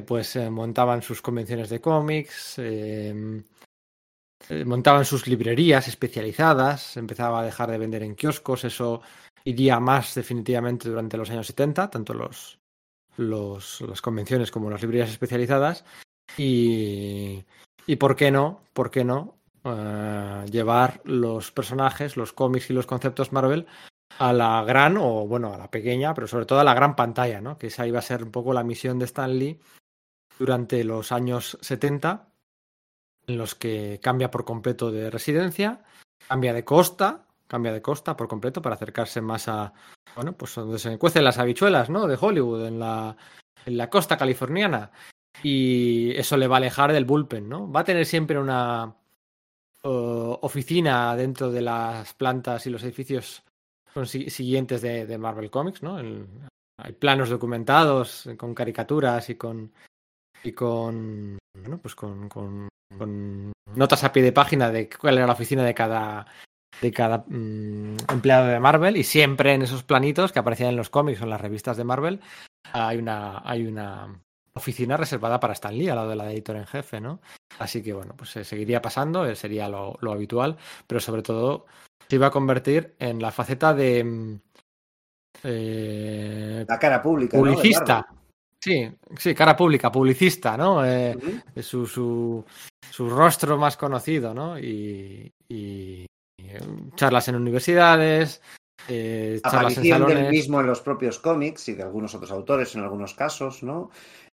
pues 0.07 0.36
montaban 0.50 1.02
sus 1.02 1.20
convenciones 1.20 1.68
de 1.68 1.78
cómics 1.78 2.58
montaban 4.65 5.05
sus 5.05 5.27
librerías 5.27 5.89
especializadas, 5.89 6.97
empezaba 6.97 7.41
a 7.41 7.45
dejar 7.45 7.71
de 7.71 7.79
vender 7.79 8.03
en 8.03 8.15
kioscos, 8.15 8.65
eso 8.65 9.03
iría 9.45 9.81
más 9.81 10.15
definitivamente 10.15 10.89
durante 10.89 11.17
los 11.17 11.31
años 11.31 11.47
70, 11.47 11.91
tanto 11.91 12.15
los, 12.15 12.59
los, 13.17 13.81
las 13.83 14.01
convenciones 14.01 14.51
como 14.51 14.71
las 14.71 14.83
librerías 14.83 15.11
especializadas. 15.11 15.85
Y, 16.37 17.45
y 17.87 17.97
por 17.97 18.17
qué 18.17 18.31
no, 18.31 18.62
por 18.73 18.91
qué 18.91 19.05
no 19.05 19.37
uh, 19.65 20.45
llevar 20.47 21.01
los 21.05 21.51
personajes, 21.53 22.17
los 22.17 22.33
cómics 22.33 22.71
y 22.71 22.73
los 22.73 22.87
conceptos 22.87 23.33
Marvel 23.33 23.67
a 24.19 24.33
la 24.33 24.62
gran, 24.65 24.97
o 24.99 25.27
bueno, 25.27 25.53
a 25.53 25.59
la 25.59 25.71
pequeña, 25.71 26.15
pero 26.15 26.27
sobre 26.27 26.47
todo 26.47 26.61
a 26.61 26.65
la 26.65 26.75
gran 26.75 26.95
pantalla, 26.97 27.41
¿no? 27.41 27.59
Que 27.59 27.69
esa 27.69 27.87
iba 27.87 27.99
a 27.99 28.03
ser 28.03 28.23
un 28.23 28.31
poco 28.31 28.53
la 28.53 28.62
misión 28.62 28.99
de 28.99 29.07
Stan 29.07 29.39
Lee 29.39 29.59
durante 30.39 30.85
los 30.85 31.12
años 31.12 31.59
70 31.61 32.32
en 33.33 33.39
los 33.39 33.55
que 33.55 33.99
cambia 34.02 34.31
por 34.31 34.44
completo 34.44 34.91
de 34.91 35.11
residencia, 35.11 35.83
cambia 36.28 36.52
de 36.52 36.65
costa, 36.65 37.27
cambia 37.47 37.73
de 37.73 37.83
costa 37.83 38.17
por 38.17 38.28
completo 38.28 38.62
para 38.62 38.77
acercarse 38.77 39.20
más 39.20 39.49
a, 39.49 39.73
bueno, 40.15 40.35
pues 40.35 40.55
donde 40.55 40.78
se 40.78 40.99
cuecen 40.99 41.25
las 41.25 41.39
habichuelas, 41.39 41.91
¿no? 41.91 42.07
De 42.07 42.19
Hollywood, 42.20 42.67
en 42.67 42.78
la, 42.78 43.17
en 43.67 43.77
la 43.77 43.91
costa 43.91 44.17
californiana. 44.17 44.91
Y 45.43 46.12
eso 46.17 46.36
le 46.36 46.47
va 46.47 46.57
a 46.57 46.59
alejar 46.59 46.93
del 46.93 47.05
bullpen, 47.05 47.49
¿no? 47.49 47.70
Va 47.70 47.81
a 47.81 47.85
tener 47.85 48.07
siempre 48.07 48.39
una 48.39 48.94
oficina 49.85 51.17
dentro 51.17 51.51
de 51.51 51.62
las 51.62 52.15
plantas 52.15 52.67
y 52.67 52.70
los 52.70 52.85
edificios 52.85 53.43
siguientes 54.07 54.81
de, 54.81 55.19
Marvel 55.19 55.51
Comics, 55.51 55.83
¿no? 55.83 55.99
Hay 56.78 56.93
planos 56.93 57.31
documentados 57.31 58.28
con 58.36 58.55
caricaturas 58.55 59.28
y 59.28 59.35
con 59.35 59.73
y 60.44 60.52
con 60.52 61.39
bueno 61.55 61.78
pues 61.78 61.94
con, 61.94 62.69
con, 62.99 63.53
notas 63.75 64.05
a 64.05 64.12
pie 64.12 64.23
de 64.23 64.33
página 64.33 64.71
de 64.71 64.89
cuál 64.89 65.19
era 65.19 65.27
la 65.27 65.33
oficina 65.33 65.65
de 65.65 65.75
cada 65.75 66.27
de 66.81 66.91
cada 66.91 67.25
mmm, 67.27 67.97
empleado 68.09 68.47
de 68.47 68.61
Marvel 68.61 68.97
y 68.97 69.05
siempre 69.05 69.55
en 69.55 69.62
esos 69.62 69.83
planitos 69.83 70.33
que 70.33 70.39
aparecían 70.39 70.71
en 70.71 70.77
los 70.77 70.91
cómics 70.91 71.21
o 71.21 71.25
en 71.25 71.31
las 71.31 71.41
revistas 71.41 71.77
de 71.77 71.85
Marvel 71.85 72.21
hay 72.73 72.99
una 72.99 73.43
hay 73.45 73.67
una 73.67 74.21
oficina 74.55 74.97
reservada 74.97 75.41
para 75.41 75.55
Stan 75.55 75.77
Lee 75.77 75.89
al 75.89 75.97
lado 75.97 76.11
de 76.11 76.17
la 76.17 76.25
de 76.25 76.33
editor 76.33 76.57
en 76.57 76.67
jefe, 76.67 77.01
¿no? 77.01 77.21
Así 77.59 77.83
que 77.83 77.93
bueno, 77.93 78.15
pues 78.17 78.31
se 78.31 78.45
seguiría 78.45 78.83
pasando, 78.83 79.35
sería 79.35 79.69
lo, 79.69 79.97
lo 80.01 80.12
habitual, 80.12 80.57
pero 80.87 81.01
sobre 81.01 81.23
todo 81.23 81.67
se 82.09 82.17
iba 82.17 82.27
a 82.27 82.31
convertir 82.31 82.95
en 82.99 83.21
la 83.21 83.31
faceta 83.31 83.73
de 83.73 84.39
eh, 85.43 86.65
la 86.69 86.79
cara 86.79 87.03
pública 87.03 87.39
publicista. 87.39 88.07
¿no? 88.11 88.22
Sí, 88.62 88.89
sí, 89.18 89.34
cara 89.34 89.57
pública, 89.57 89.91
publicista, 89.91 90.57
¿no? 90.57 90.86
Eh, 90.86 91.16
Ujú. 91.16 91.62
su, 91.62 91.84
su, 91.84 92.44
su 92.89 93.10
rostro 93.10 93.58
más 93.58 93.76
conocido, 93.76 94.32
¿no? 94.32 94.57
Y, 94.57 95.32
eh, 95.49 96.07
charlas 96.94 97.26
en 97.26 97.34
universidades, 97.34 98.41
eh, 98.86 99.41
charlas 99.42 99.78
en 99.78 100.07
del 100.07 100.28
mismo 100.31 100.60
en 100.60 100.68
los 100.68 100.81
propios 100.81 101.18
cómics 101.18 101.68
y 101.70 101.74
de 101.74 101.82
algunos 101.82 102.15
otros 102.15 102.31
autores 102.31 102.73
en 102.76 102.82
algunos 102.82 103.15
casos, 103.15 103.65
¿no? 103.65 103.91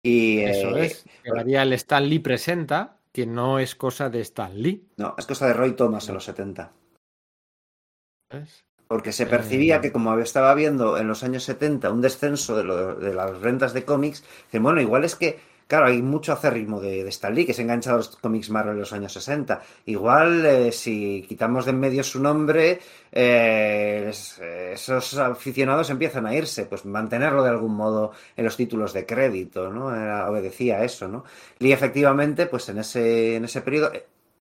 Y 0.03 0.41
Eso 0.41 0.75
eh, 0.75 0.87
es. 0.87 1.05
Quedaría 1.23 1.63
el 1.63 1.75
Stan 1.75 2.09
Lee 2.09 2.21
presenta, 2.21 3.01
que 3.13 3.27
no 3.27 3.59
es 3.59 3.75
cosa 3.75 4.09
de 4.09 4.23
Stan 4.23 4.57
Lee. 4.57 4.89
no, 4.97 5.15
es 5.19 5.27
cosa 5.27 5.49
de 5.49 5.53
Roy 5.53 5.77
Thomas 5.77 6.09
en 6.09 6.15
los 6.15 6.25
70. 6.25 6.73
¿sabes? 8.31 8.65
Porque 8.95 9.11
se 9.11 9.27
percibía 9.27 9.77
Eh. 9.77 9.81
que 9.81 9.91
como 9.91 10.17
estaba 10.21 10.53
habiendo 10.53 10.97
en 10.99 11.09
los 11.09 11.25
años 11.25 11.43
70 11.43 11.91
un 11.91 12.01
descenso 12.01 12.57
de, 12.57 12.63
lo- 12.63 12.95
de 12.95 13.13
las 13.13 13.41
rentas 13.41 13.73
de 13.75 13.85
cómics, 13.85 14.23
dicen, 14.47 14.63
bueno, 14.63 14.81
igual 14.81 15.03
es 15.05 15.17
que, 15.17 15.41
claro, 15.67 15.87
hay 15.87 16.01
mucho 16.01 16.33
acérrimo 16.33 16.81
de, 16.81 17.03
de 17.03 17.09
Stan 17.09 17.35
Lee 17.35 17.45
que 17.45 17.53
se 17.55 17.63
ha 17.63 17.65
enganchado 17.65 17.97
a 17.97 17.99
los 17.99 18.11
cómics 18.19 18.51
Marvel 18.51 18.75
en 18.75 18.79
los 18.79 18.93
años 18.93 19.13
60. 19.13 19.61
Igual 19.87 20.47
eh, 20.47 20.71
si 20.71 21.25
quitamos 21.29 21.65
de 21.65 21.73
en 21.73 21.81
medio 21.81 22.05
su 22.05 22.21
nombre, 22.23 22.79
eh, 23.11 24.07
es- 24.11 24.39
esos 24.39 25.19
aficionados 25.19 25.91
empiezan 25.91 26.27
a 26.27 26.35
irse, 26.37 26.67
pues 26.67 26.85
mantenerlo 26.85 27.43
de 27.43 27.51
algún 27.51 27.75
modo 27.75 28.13
en 28.37 28.45
los 28.45 28.57
títulos 28.57 28.93
de 28.93 29.07
crédito, 29.07 29.73
¿no? 29.73 29.93
Era- 29.93 30.31
obedecía 30.31 30.77
a 30.79 30.85
eso, 30.85 31.09
¿no? 31.09 31.25
Lee 31.59 31.73
efectivamente, 31.73 32.47
pues 32.47 32.69
en 32.69 32.79
ese, 32.79 33.35
en 33.37 33.45
ese 33.47 33.61
periodo... 33.61 33.91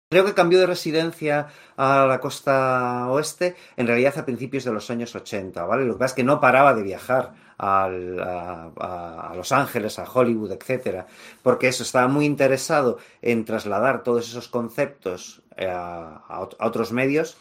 Creo 0.10 0.26
que 0.26 0.36
cambió 0.36 0.60
de 0.60 0.68
residencia 0.68 1.48
a 1.76 2.06
la 2.06 2.20
costa 2.20 3.08
oeste 3.10 3.56
en 3.78 3.88
realidad 3.88 4.18
a 4.20 4.26
principios 4.26 4.64
de 4.64 4.72
los 4.72 4.92
años 4.92 5.16
80, 5.16 5.66
¿vale? 5.66 5.86
Lo 5.86 5.94
que 5.94 6.00
pasa 6.00 6.12
es 6.12 6.16
que 6.16 6.24
no 6.24 6.40
paraba 6.40 6.76
de 6.76 6.84
viajar 6.84 7.34
a, 7.58 9.34
Los 9.36 9.52
Ángeles, 9.52 10.00
a 10.00 10.04
Hollywood, 10.04 10.52
etcétera, 10.52 11.08
porque 11.42 11.68
eso 11.68 11.84
estaba 11.84 12.08
muy 12.08 12.26
interesado 12.26 13.00
en 13.22 13.46
trasladar 13.46 14.04
todos 14.04 14.28
esos 14.28 14.48
conceptos 14.50 15.42
eh, 15.58 15.68
a, 15.68 16.22
a 16.28 16.68
otros 16.68 16.92
medios. 16.92 17.38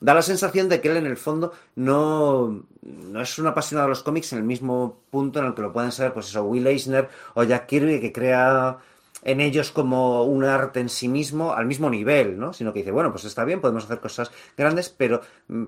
Da 0.00 0.14
la 0.14 0.22
sensación 0.22 0.70
de 0.70 0.80
que 0.80 0.88
él 0.88 0.96
en 0.96 1.04
el 1.04 1.18
fondo 1.18 1.52
no, 1.74 2.64
no 2.80 3.20
es 3.20 3.38
un 3.38 3.46
apasionado 3.46 3.88
de 3.88 3.90
los 3.90 4.02
cómics 4.02 4.32
en 4.32 4.38
el 4.38 4.44
mismo 4.44 5.00
punto 5.10 5.40
en 5.40 5.46
el 5.46 5.54
que 5.54 5.60
lo 5.60 5.72
pueden 5.74 5.92
ser, 5.92 6.14
pues 6.14 6.28
eso, 6.28 6.42
Will 6.44 6.66
Eisner 6.66 7.10
o 7.34 7.42
Jack 7.42 7.66
Kirby, 7.66 8.00
que 8.00 8.10
crea 8.10 8.78
en 9.22 9.40
ellos 9.40 9.70
como 9.70 10.24
un 10.24 10.44
arte 10.44 10.80
en 10.80 10.88
sí 10.88 11.08
mismo 11.08 11.52
al 11.54 11.66
mismo 11.66 11.90
nivel, 11.90 12.38
¿no? 12.38 12.52
Sino 12.52 12.72
que 12.72 12.80
dice, 12.80 12.90
bueno, 12.90 13.10
pues 13.10 13.24
está 13.24 13.44
bien, 13.44 13.60
podemos 13.60 13.84
hacer 13.84 14.00
cosas 14.00 14.30
grandes, 14.56 14.88
pero 14.88 15.20
mm, 15.48 15.64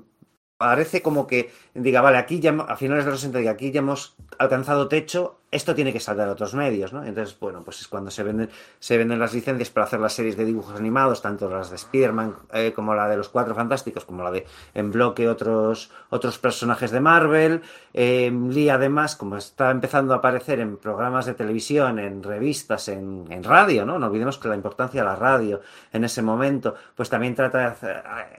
parece 0.62 1.02
como 1.02 1.26
que 1.26 1.50
diga, 1.74 2.00
vale, 2.00 2.18
aquí 2.18 2.38
ya 2.38 2.52
a 2.52 2.76
finales 2.76 3.04
de 3.04 3.10
los 3.10 3.20
60 3.20 3.40
diga, 3.40 3.50
aquí 3.50 3.72
ya 3.72 3.80
hemos 3.80 4.14
alcanzado 4.38 4.86
techo, 4.86 5.40
esto 5.50 5.74
tiene 5.74 5.92
que 5.92 5.98
saltar 5.98 6.28
a 6.28 6.32
otros 6.32 6.54
medios, 6.54 6.92
¿no? 6.92 7.04
Entonces, 7.04 7.36
bueno, 7.38 7.62
pues 7.64 7.80
es 7.80 7.88
cuando 7.88 8.12
se 8.12 8.22
venden, 8.22 8.48
se 8.78 8.96
venden 8.96 9.18
las 9.18 9.34
licencias 9.34 9.70
para 9.70 9.86
hacer 9.86 9.98
las 9.98 10.12
series 10.12 10.36
de 10.36 10.44
dibujos 10.44 10.78
animados, 10.78 11.20
tanto 11.20 11.50
las 11.50 11.70
de 11.70 11.76
Spider-Man 11.76 12.36
eh, 12.54 12.72
como 12.72 12.94
la 12.94 13.08
de 13.08 13.16
los 13.16 13.28
Cuatro 13.28 13.56
Fantásticos, 13.56 14.04
como 14.04 14.22
la 14.22 14.30
de 14.30 14.46
en 14.72 14.92
bloque 14.92 15.28
otros, 15.28 15.90
otros 16.10 16.38
personajes 16.38 16.92
de 16.92 17.00
Marvel. 17.00 17.60
Eh, 17.92 18.32
Lee, 18.48 18.68
además, 18.68 19.16
como 19.16 19.36
está 19.36 19.72
empezando 19.72 20.14
a 20.14 20.18
aparecer 20.18 20.60
en 20.60 20.76
programas 20.76 21.26
de 21.26 21.34
televisión, 21.34 21.98
en 21.98 22.22
revistas, 22.22 22.86
en, 22.86 23.26
radio, 23.42 23.84
¿no? 23.84 23.98
No 23.98 24.06
olvidemos 24.06 24.38
que 24.38 24.46
la 24.46 24.54
importancia 24.54 25.02
de 25.02 25.08
la 25.08 25.16
radio 25.16 25.60
en 25.92 26.04
ese 26.04 26.22
momento, 26.22 26.76
pues 26.94 27.10
también 27.10 27.34
trata 27.34 27.76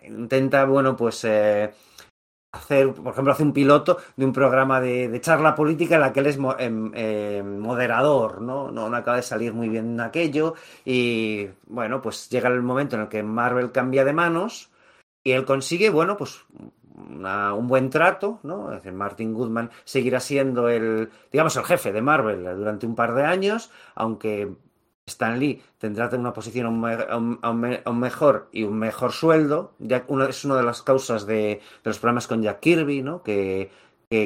intenta, 0.07 0.63
bueno, 0.63 0.95
pues... 0.95 1.25
Eh, 1.25 1.73
hacer, 2.53 2.93
por 2.93 3.11
ejemplo, 3.13 3.33
hace 3.33 3.43
un 3.43 3.51
piloto 3.51 3.97
de 4.15 4.25
un 4.25 4.31
programa 4.31 4.79
de, 4.79 5.19
charla 5.21 5.55
política 5.55 5.95
en 5.95 6.01
la 6.01 6.13
que 6.13 6.19
él 6.21 6.27
es 6.27 6.37
mo- 6.37 6.55
eh, 6.59 7.43
moderador, 7.43 8.41
¿no? 8.41 8.71
¿no? 8.71 8.89
No 8.89 8.95
acaba 8.97 9.17
de 9.17 9.23
salir 9.23 9.53
muy 9.53 9.69
bien 9.69 9.99
aquello 9.99 10.53
y, 10.85 11.47
bueno, 11.67 12.01
pues 12.01 12.29
llega 12.29 12.49
el 12.49 12.61
momento 12.61 12.95
en 12.95 13.03
el 13.03 13.07
que 13.09 13.23
Marvel 13.23 13.71
cambia 13.71 14.05
de 14.05 14.13
manos 14.13 14.69
y 15.23 15.31
él 15.31 15.45
consigue, 15.45 15.89
bueno, 15.89 16.15
pues 16.17 16.45
una- 16.95 17.53
un 17.55 17.67
buen 17.67 17.89
trato, 17.89 18.39
¿no? 18.43 18.69
Es 18.71 18.77
decir, 18.77 18.93
Martin 18.93 19.33
Goodman 19.33 19.71
seguirá 19.83 20.19
siendo 20.19 20.69
el, 20.69 21.09
digamos, 21.31 21.55
el 21.57 21.63
jefe 21.65 21.91
de 21.91 22.01
Marvel 22.01 22.43
durante 22.57 22.85
un 22.85 22.95
par 22.95 23.13
de 23.15 23.23
años, 23.23 23.71
aunque 23.95 24.51
Stan 25.05 25.37
Lee 25.39 25.61
tendrá 25.79 26.09
una 26.13 26.31
posición 26.33 26.65
aún, 26.65 26.85
aún- 27.09 27.39
aún 27.41 27.59
me- 27.59 27.81
aún 27.85 27.99
mejor 27.99 28.47
y 28.51 28.63
un 28.63 28.77
mejor 28.79 29.11
sueldo. 29.11 29.73
Es 29.79 30.45
una 30.45 30.55
de 30.55 30.63
las 30.63 30.81
causas 30.81 31.25
de, 31.25 31.59
los 31.83 31.99
problemas 31.99 32.27
con 32.27 32.41
Jack 32.41 32.59
Kirby, 32.61 33.01
¿no? 33.01 33.21
Que, 33.21 33.69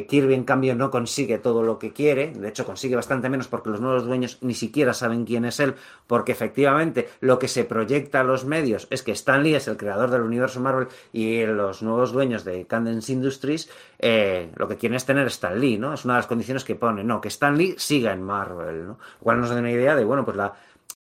Kirby, 0.10 0.34
en 0.34 0.44
cambio, 0.44 0.76
no 0.76 0.92
consigue 0.92 1.38
todo 1.38 1.64
lo 1.64 1.80
que 1.80 1.94
quiere. 1.94 2.34
De 2.34 2.50
hecho, 2.50 2.66
consigue 2.66 2.98
bastante 2.98 3.30
menos 3.30 3.48
porque 3.48 3.70
los 3.70 3.80
nuevos 3.80 4.04
dueños 4.06 4.38
ni 4.42 4.54
siquiera 4.54 4.94
saben 4.94 5.24
quién 5.24 5.46
es 5.46 5.62
él, 5.62 5.76
porque 6.08 6.34
efectivamente 6.34 7.08
lo 7.22 7.40
que 7.40 7.48
se 7.48 7.64
proyecta 7.64 8.20
a 8.20 8.26
los 8.26 8.44
medios 8.44 8.88
es 8.90 9.02
que 9.02 9.14
Stan 9.14 9.42
Lee 9.42 9.56
es 9.56 9.70
el 9.70 9.78
creador 9.78 10.10
del 10.12 10.24
universo 10.24 10.60
Marvel 10.60 10.90
y 11.14 11.46
los 11.46 11.82
nuevos 11.84 12.12
dueños 12.12 12.44
de 12.44 12.68
Cadence 12.68 13.14
Industries 13.14 13.70
eh, 14.00 14.52
lo 14.58 14.68
que 14.68 14.76
quieren 14.76 14.98
es 14.98 15.06
tener 15.06 15.26
Stan 15.28 15.58
Lee, 15.58 15.78
¿no? 15.78 15.94
Es 15.94 16.04
una 16.04 16.16
de 16.16 16.20
las 16.20 16.28
condiciones 16.28 16.66
que 16.66 16.76
pone, 16.76 17.06
no, 17.06 17.22
que 17.22 17.30
Stan 17.30 17.58
Lee 17.58 17.76
siga 17.78 18.12
en 18.12 18.24
Marvel, 18.24 18.86
¿no? 18.88 18.92
Lo 18.94 19.20
cual 19.24 19.40
nos 19.40 19.50
da 19.52 19.56
una 19.58 19.72
idea 19.72 19.96
de, 19.96 20.04
bueno, 20.04 20.26
pues 20.26 20.36
la 20.36 20.54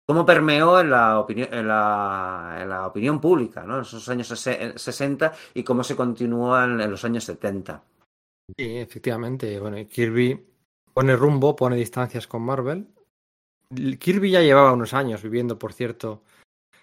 cómo 0.06 0.26
permeó 0.26 0.80
en 0.80 0.90
la 0.90 1.18
opinión, 1.18 1.48
en 1.52 1.68
la, 1.68 2.58
en 2.60 2.68
la 2.68 2.86
opinión 2.86 3.20
pública, 3.20 3.64
¿no? 3.64 3.76
En 3.76 3.82
esos 3.82 4.08
años 4.08 4.28
sese- 4.28 4.76
60 4.78 5.32
y 5.54 5.62
cómo 5.62 5.84
se 5.84 5.96
continuó 5.96 6.60
en, 6.62 6.78
los 6.90 7.04
años 7.04 7.24
70. 7.24 7.82
Sí, 8.56 8.76
efectivamente. 8.78 9.58
Bueno, 9.60 9.76
Kirby 9.88 10.44
pone 10.92 11.16
rumbo, 11.16 11.56
pone 11.56 11.76
distancias 11.76 12.26
con 12.26 12.42
Marvel. 12.42 12.88
Kirby 13.98 14.30
ya 14.30 14.42
llevaba 14.42 14.72
unos 14.72 14.92
años 14.92 15.22
viviendo, 15.22 15.58
por 15.58 15.72
cierto, 15.72 16.22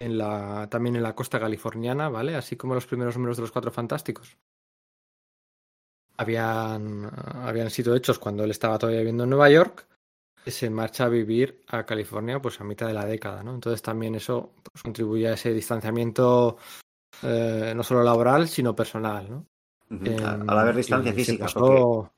en 0.00 0.18
la, 0.18 0.68
también 0.68 0.96
en 0.96 1.02
la 1.02 1.14
costa 1.14 1.38
californiana, 1.38 2.08
¿vale? 2.08 2.34
Así 2.34 2.56
como 2.56 2.74
los 2.74 2.86
primeros 2.86 3.16
números 3.16 3.36
de 3.36 3.42
los 3.42 3.52
Cuatro 3.52 3.70
Fantásticos. 3.70 4.36
Habían, 6.16 7.10
habían 7.34 7.70
sido 7.70 7.94
hechos 7.94 8.18
cuando 8.18 8.44
él 8.44 8.50
estaba 8.50 8.78
todavía 8.78 9.00
viviendo 9.00 9.24
en 9.24 9.30
Nueva 9.30 9.48
York. 9.50 9.86
Que 10.44 10.50
Se 10.50 10.70
marcha 10.70 11.04
a 11.04 11.08
vivir 11.08 11.62
a 11.68 11.84
California 11.84 12.40
pues 12.40 12.60
a 12.60 12.64
mitad 12.64 12.86
de 12.86 12.94
la 12.94 13.04
década, 13.04 13.42
¿no? 13.42 13.54
Entonces 13.54 13.82
también 13.82 14.14
eso 14.14 14.50
pues, 14.72 14.82
contribuye 14.82 15.28
a 15.28 15.34
ese 15.34 15.52
distanciamiento 15.52 16.56
eh, 17.22 17.72
no 17.76 17.82
solo 17.82 18.02
laboral, 18.02 18.48
sino 18.48 18.74
personal, 18.74 19.28
¿no? 19.30 19.46
Ujú. 19.90 20.04
A- 20.24 20.34
Em, 20.34 20.48
Al 20.50 20.58
haber 20.58 20.76
distancia 20.76 21.12
física. 21.12 21.44
pasó- 21.44 21.60
Porque, 21.60 22.10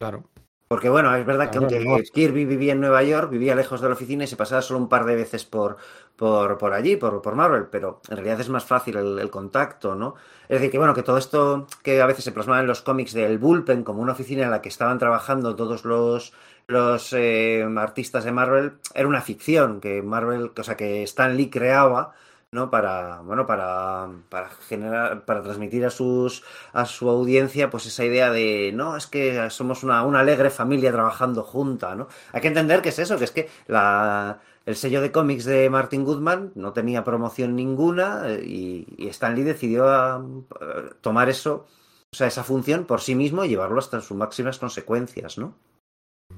Claro. 0.00 0.24
porque, 0.68 0.88
bueno, 0.88 1.14
es 1.14 1.24
verdad 1.24 1.50
que 1.50 1.58
aunque 1.58 1.78
no. 1.80 1.96
Kirby 2.12 2.44
vivía 2.44 2.72
en 2.72 2.80
Nueva 2.80 3.02
York, 3.04 3.30
vivía 3.30 3.54
lejos 3.54 3.80
de 3.80 3.88
la 3.88 3.94
oficina 3.94 4.24
y 4.24 4.26
se 4.26 4.36
pasaba 4.36 4.60
solo 4.62 4.80
un 4.80 4.88
par 4.88 5.04
de 5.04 5.14
veces 5.14 5.44
por, 5.44 5.76
por, 6.16 6.58
por 6.58 6.72
allí, 6.72 6.96
por, 6.96 7.22
por 7.22 7.34
Marvel, 7.36 7.66
pero 7.70 8.00
en 8.08 8.16
realidad 8.16 8.40
es 8.40 8.48
más 8.48 8.64
fácil 8.64 8.96
el, 8.96 9.18
el 9.20 9.30
contacto, 9.30 9.94
¿no? 9.94 10.16
Es 10.48 10.58
decir, 10.58 10.70
que 10.72 10.78
bueno, 10.78 10.92
que 10.94 11.02
todo 11.04 11.18
esto 11.18 11.66
que 11.84 12.00
a 12.02 12.06
veces 12.06 12.24
se 12.24 12.32
plasmaba 12.32 12.60
en 12.60 12.66
los 12.66 12.82
cómics 12.82 13.12
del 13.12 13.38
Bullpen 13.38 13.84
como 13.84 14.02
una 14.02 14.12
oficina 14.12 14.42
en 14.44 14.50
la 14.50 14.60
que 14.60 14.68
estaban 14.68 14.98
trabajando 14.98 15.54
todos 15.54 15.84
los, 15.84 16.32
los 16.68 17.12
eh, 17.12 17.64
artistas 17.76 18.24
de 18.24 18.32
Marvel, 18.32 18.78
era 18.94 19.08
una 19.08 19.22
ficción 19.22 19.80
que 19.80 20.02
Marvel, 20.02 20.52
o 20.56 20.62
sea, 20.64 20.76
que 20.76 21.02
Stan 21.04 21.36
Lee 21.36 21.50
creaba, 21.50 22.14
¿no? 22.50 22.70
Para, 22.70 23.20
bueno, 23.20 23.46
para, 23.46 24.08
para 24.28 24.48
generar, 24.68 25.24
para 25.24 25.42
transmitir 25.42 25.84
a 25.84 25.90
sus, 25.90 26.42
a 26.72 26.86
su 26.86 27.08
audiencia, 27.08 27.70
pues 27.70 27.86
esa 27.86 28.04
idea 28.04 28.30
de, 28.30 28.72
no, 28.74 28.96
es 28.96 29.06
que 29.06 29.50
somos 29.50 29.84
una, 29.84 30.02
una 30.04 30.20
alegre 30.20 30.50
familia 30.50 30.92
trabajando 30.92 31.42
junta, 31.44 31.94
¿no? 31.94 32.08
Hay 32.32 32.40
que 32.40 32.48
entender 32.48 32.82
que 32.82 32.88
es 32.90 32.98
eso, 32.98 33.18
que 33.18 33.24
es 33.24 33.30
que 33.32 33.48
la, 33.66 34.40
el 34.66 34.76
sello 34.76 35.00
de 35.00 35.12
cómics 35.12 35.44
de 35.44 35.70
Martin 35.70 36.04
Goodman 36.04 36.52
no 36.56 36.72
tenía 36.72 37.04
promoción 37.04 37.54
ninguna 37.54 38.24
eh, 38.26 38.44
y, 38.44 39.08
Stan 39.08 39.34
Lee 39.34 39.42
decidió 39.42 39.88
ah, 39.88 40.24
eh, 40.60 40.90
tomar 41.00 41.28
eso, 41.28 41.66
o 42.12 42.16
sea, 42.16 42.26
esa 42.26 42.44
función 42.44 42.84
por 42.86 43.00
sí 43.00 43.14
mismo 43.14 43.44
y 43.44 43.48
llevarlo 43.48 43.78
hasta 43.78 44.00
sus 44.00 44.16
máximas 44.16 44.58
consecuencias, 44.58 45.38
¿no? 45.38 45.54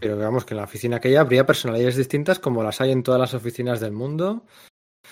Pero 0.00 0.16
digamos 0.16 0.44
que 0.44 0.54
en 0.54 0.58
la 0.58 0.64
oficina 0.64 0.96
aquella 0.96 1.20
habría 1.20 1.46
personalidades 1.46 1.96
distintas 1.96 2.38
como 2.38 2.62
las 2.62 2.80
hay 2.80 2.92
en 2.92 3.02
todas 3.02 3.20
las 3.20 3.34
oficinas 3.34 3.80
del 3.80 3.92
mundo. 3.92 4.44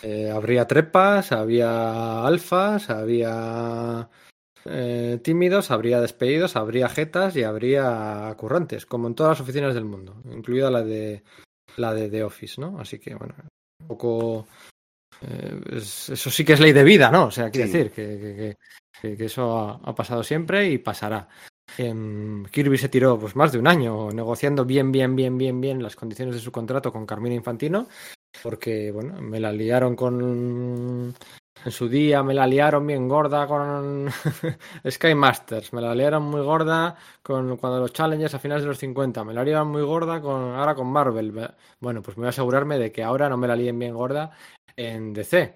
Eh, 0.03 0.31
habría 0.31 0.67
trepas, 0.67 1.33
había 1.33 2.25
alfas, 2.27 2.91
había 2.91 4.09
eh, 4.67 5.19
tímidos, 5.23 5.71
habría 5.71 6.01
despedidos, 6.01 6.57
habría 6.57 6.89
jetas 6.89 7.35
y 7.37 7.45
habría 7.45 8.35
currantes, 8.37 8.85
como 8.85 9.09
en 9.09 9.15
todas 9.15 9.39
las 9.39 9.41
oficinas 9.41 9.75
del 9.75 9.85
mundo, 9.85 10.17
incluida 10.31 10.71
la 10.71 10.83
de 10.83 11.23
la 11.77 11.95
de 11.95 12.09
The 12.09 12.25
Office, 12.25 12.61
¿no? 12.61 12.79
Así 12.79 12.99
que 12.99 13.15
bueno, 13.15 13.35
un 13.81 13.87
poco 13.89 14.47
eh, 15.23 15.61
es- 15.73 16.11
eso 16.11 16.31
sí 16.31 16.45
que 16.45 16.53
es 16.55 16.61
ley 16.61 16.73
de 16.73 16.85
vida, 16.85 17.11
¿no? 17.11 17.27
O 17.27 17.31
sea, 17.31 17.51
quiere 17.51 17.69
Sí. 17.69 17.73
decir 17.79 17.93
que, 17.93 18.03
que- 18.19 18.37
que- 18.37 18.57
que- 19.01 19.17
que 19.17 19.25
eso 19.25 19.59
ha, 19.59 19.81
ha 19.83 19.95
pasado 19.95 20.23
siempre 20.23 20.69
y 20.71 20.79
pasará. 20.79 21.29
Em, 21.79 22.45
Kirby 22.47 22.79
se 22.79 22.89
tiró 22.89 23.19
pues 23.19 23.37
más 23.37 23.53
de 23.53 23.59
un 23.59 23.67
año 23.67 24.11
negociando 24.11 24.65
bien, 24.65 24.93
bien, 24.93 25.17
bien, 25.17 25.37
bien, 25.37 25.61
bien 25.61 25.83
las 25.83 25.97
condiciones 25.97 26.35
de 26.35 26.41
su 26.41 26.53
contrato 26.53 26.93
con 26.93 27.07
Carmina 27.07 27.35
Infantino, 27.35 27.89
porque 28.43 28.91
bueno, 28.93 29.21
me 29.21 29.41
la 29.41 29.53
liaron 29.53 29.97
con 29.97 31.15
En 31.65 31.73
su 31.73 31.89
día 31.89 32.23
me 32.23 32.35
la 32.35 32.47
liaron 32.47 32.87
bien 32.87 33.09
gorda 33.09 33.47
con 33.47 34.09
Sky 34.91 35.15
Masters, 35.15 35.73
me 35.73 35.81
la 35.81 35.95
liaron 35.95 36.23
muy 36.23 36.41
gorda 36.41 36.97
con 37.23 37.57
cuando 37.57 37.81
los 37.81 37.93
Challengers 37.93 38.35
a 38.35 38.39
finales 38.39 38.63
de 38.63 38.69
los 38.69 38.79
50, 38.79 39.25
me 39.25 39.35
la 39.35 39.45
liaron 39.45 39.69
muy 39.69 39.83
gorda 39.83 40.21
con 40.21 40.55
ahora 40.55 40.75
con 40.75 40.87
Marvel. 40.87 41.33
Bueno, 41.81 42.03
pues 42.03 42.17
me 42.17 42.23
voy 42.23 42.27
a 42.27 42.31
asegurarme 42.31 42.79
de 42.79 42.93
que 42.93 43.03
ahora 43.03 43.29
no 43.29 43.37
me 43.37 43.49
la 43.49 43.57
líen 43.57 43.79
bien 43.79 43.95
gorda 43.95 44.31
en 44.77 45.13
DC. 45.13 45.55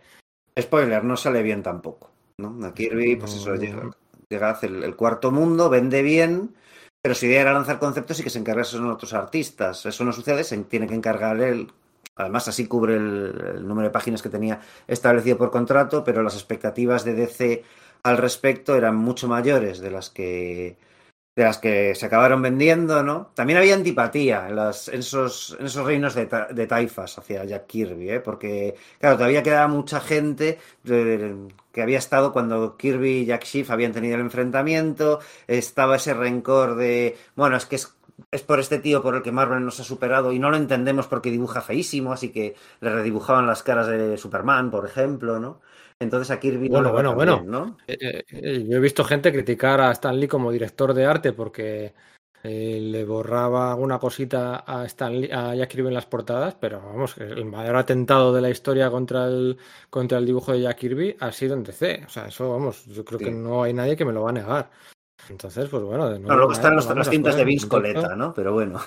Spoiler, 0.59 1.05
no 1.05 1.17
sale 1.17 1.43
bien 1.43 1.63
tampoco. 1.63 2.11
¿no? 2.39 2.67
A 2.67 2.75
Kirby, 2.75 3.17
pues 3.17 3.35
eso, 3.35 3.55
No. 3.55 3.91
Llega, 4.31 4.39
llega 4.39 4.49
a 4.49 4.53
hacer 4.53 4.71
el, 4.71 4.85
el 4.85 4.97
cuarto 4.97 5.31
mundo, 5.31 5.69
vende 5.71 6.03
bien, 6.03 6.55
pero 7.03 7.15
su 7.15 7.27
idea 7.27 7.43
era 7.43 7.53
lanzar 7.53 7.79
conceptos 7.79 8.21
y 8.21 8.25
que 8.25 8.31
se 8.31 8.39
encargasen 8.39 8.87
otros 8.87 9.15
artistas. 9.15 9.87
Eso 9.87 10.05
no 10.05 10.13
sucede, 10.13 10.45
se 10.45 10.57
tiene 10.65 10.87
que 10.87 10.95
encargar 10.95 11.41
él. 11.41 11.73
Además, 12.17 12.49
así 12.49 12.67
cubre 12.67 12.97
el 12.97 13.67
número 13.67 13.89
de 13.89 13.93
páginas 13.93 14.23
que 14.23 14.29
tenía 14.29 14.61
establecido 14.87 15.39
por 15.39 15.51
contrato, 15.51 16.05
pero 16.05 16.23
las 16.23 16.35
expectativas 16.35 17.05
de 17.05 17.15
DC 17.15 17.65
al 18.03 18.19
respecto 18.19 18.77
eran 18.77 18.97
mucho 18.97 19.29
mayores 19.29 19.81
de 19.81 19.91
las 19.91 20.11
que 20.11 20.77
de 21.41 21.47
las 21.47 21.59
que 21.59 21.95
se 21.95 22.05
acabaron 22.07 22.43
vendiendo, 22.43 23.03
¿no? 23.03 23.31
También 23.35 23.59
había 23.59 23.75
antipatía 23.75 24.47
en, 24.49 24.57
las, 24.57 24.89
en, 24.89 25.01
esos, 25.01 25.57
reinos 25.85 26.15
de, 26.15 26.27
ta- 26.27 26.49
de 26.51 26.67
taifas 26.67 27.17
hacia 27.19 27.45
Jack 27.45 27.67
Kirby, 27.67 28.11
¿eh? 28.11 28.21
Porque, 28.21 28.75
claro, 28.99 29.17
todavía 29.17 29.43
quedaba 29.43 29.67
mucha 29.67 30.01
gente 30.01 30.59
que 31.73 31.83
había 31.83 31.99
estado 31.99 32.33
cuando 32.33 32.77
Kirby 32.77 33.21
y 33.21 33.25
Jack 33.27 33.45
Schiff 33.45 33.71
habían 33.71 33.93
tenido 33.93 34.17
el 34.17 34.21
enfrentamiento, 34.21 35.21
estaba 35.47 35.97
ese 35.97 36.13
rencor 36.15 36.75
de, 36.77 37.17
bueno, 37.37 37.57
es 37.57 37.65
que 37.67 37.77
es, 37.77 37.95
es 38.31 38.43
por 38.43 38.61
este 38.61 38.79
tío 38.79 39.03
por 39.03 39.15
el 39.15 39.23
que 39.23 39.33
Marvel 39.33 39.65
nos 39.65 39.81
ha 39.81 39.85
superado 39.85 40.33
y 40.33 40.39
no 40.39 40.51
lo 40.51 40.57
entendemos 40.59 41.07
porque 41.07 41.31
dibuja 41.31 41.63
feísimo, 41.63 42.13
así 42.13 42.31
que 42.31 42.55
le 42.81 42.91
redibujaban 42.91 43.47
las 43.47 43.63
caras 43.63 43.87
de 43.87 44.19
Superman, 44.19 44.71
por 44.71 44.85
ejemplo, 44.87 45.39
¿no? 45.41 45.61
Entonces 46.01 46.31
a 46.31 46.41
Kirby 46.41 46.69
no 46.71 46.77
Bueno, 46.77 46.93
bueno, 46.93 47.15
bueno. 47.15 47.37
bien, 47.41 47.51
¿no? 47.51 47.77
Eh, 47.87 47.99
eh, 48.01 48.25
eh, 48.31 48.65
yo 48.67 48.79
he 48.79 48.81
visto 48.81 49.05
gente 49.05 49.31
criticar 49.33 49.81
a 49.83 49.93
Stan 49.93 50.19
Lee 50.19 50.29
como 50.29 50.51
director 50.51 50.95
de 50.95 51.05
arte 51.05 51.35
porque 51.35 51.93
eh, 52.43 52.79
le 52.81 53.05
borraba 53.05 53.73
alguna 53.73 53.99
cosita 53.99 54.65
a 54.67 54.87
Stan 54.87 55.21
Lee, 55.21 55.31
a 55.31 55.55
Jack 55.55 55.69
Kirby 55.69 55.89
en 55.89 55.95
las 55.95 56.07
portadas, 56.07 56.55
pero 56.59 56.81
vamos, 56.81 57.19
el 57.19 57.45
mayor 57.45 57.77
atentado 57.77 58.33
de 58.33 58.41
la 58.41 58.49
historia 58.49 58.91
contra 58.91 59.27
el, 59.27 59.59
contra 59.91 60.17
el 60.17 60.25
dibujo 60.25 60.53
de 60.53 60.63
Jack 60.63 60.79
Kirby 60.79 61.17
ha 61.21 61.33
sido 61.33 61.53
en 61.55 61.65
DC. 61.65 62.05
O 62.07 62.09
sea, 62.09 62.25
eso, 62.29 62.51
vamos, 62.51 62.87
yo 62.87 63.05
creo 63.05 63.19
Sí. 63.19 63.27
que 63.27 63.31
no 63.31 63.63
hay 63.63 63.75
nadie 63.75 63.95
que 63.95 64.07
me 64.07 64.15
lo 64.15 64.23
va 64.23 64.31
a 64.31 64.33
negar. 64.33 64.71
Entonces, 65.29 65.69
pues 65.69 65.83
bueno, 65.83 66.09
de 66.09 66.19
nuevo, 66.19 66.35
luego 66.35 66.53
están 66.53 66.75
los- 66.77 66.87
las 66.97 67.11
cintas 67.11 67.37
de 67.37 67.45
Vince 67.45 67.69
Coleta, 67.69 68.17
¿no? 68.17 68.33
Pero 68.33 68.55
bueno. 68.55 68.81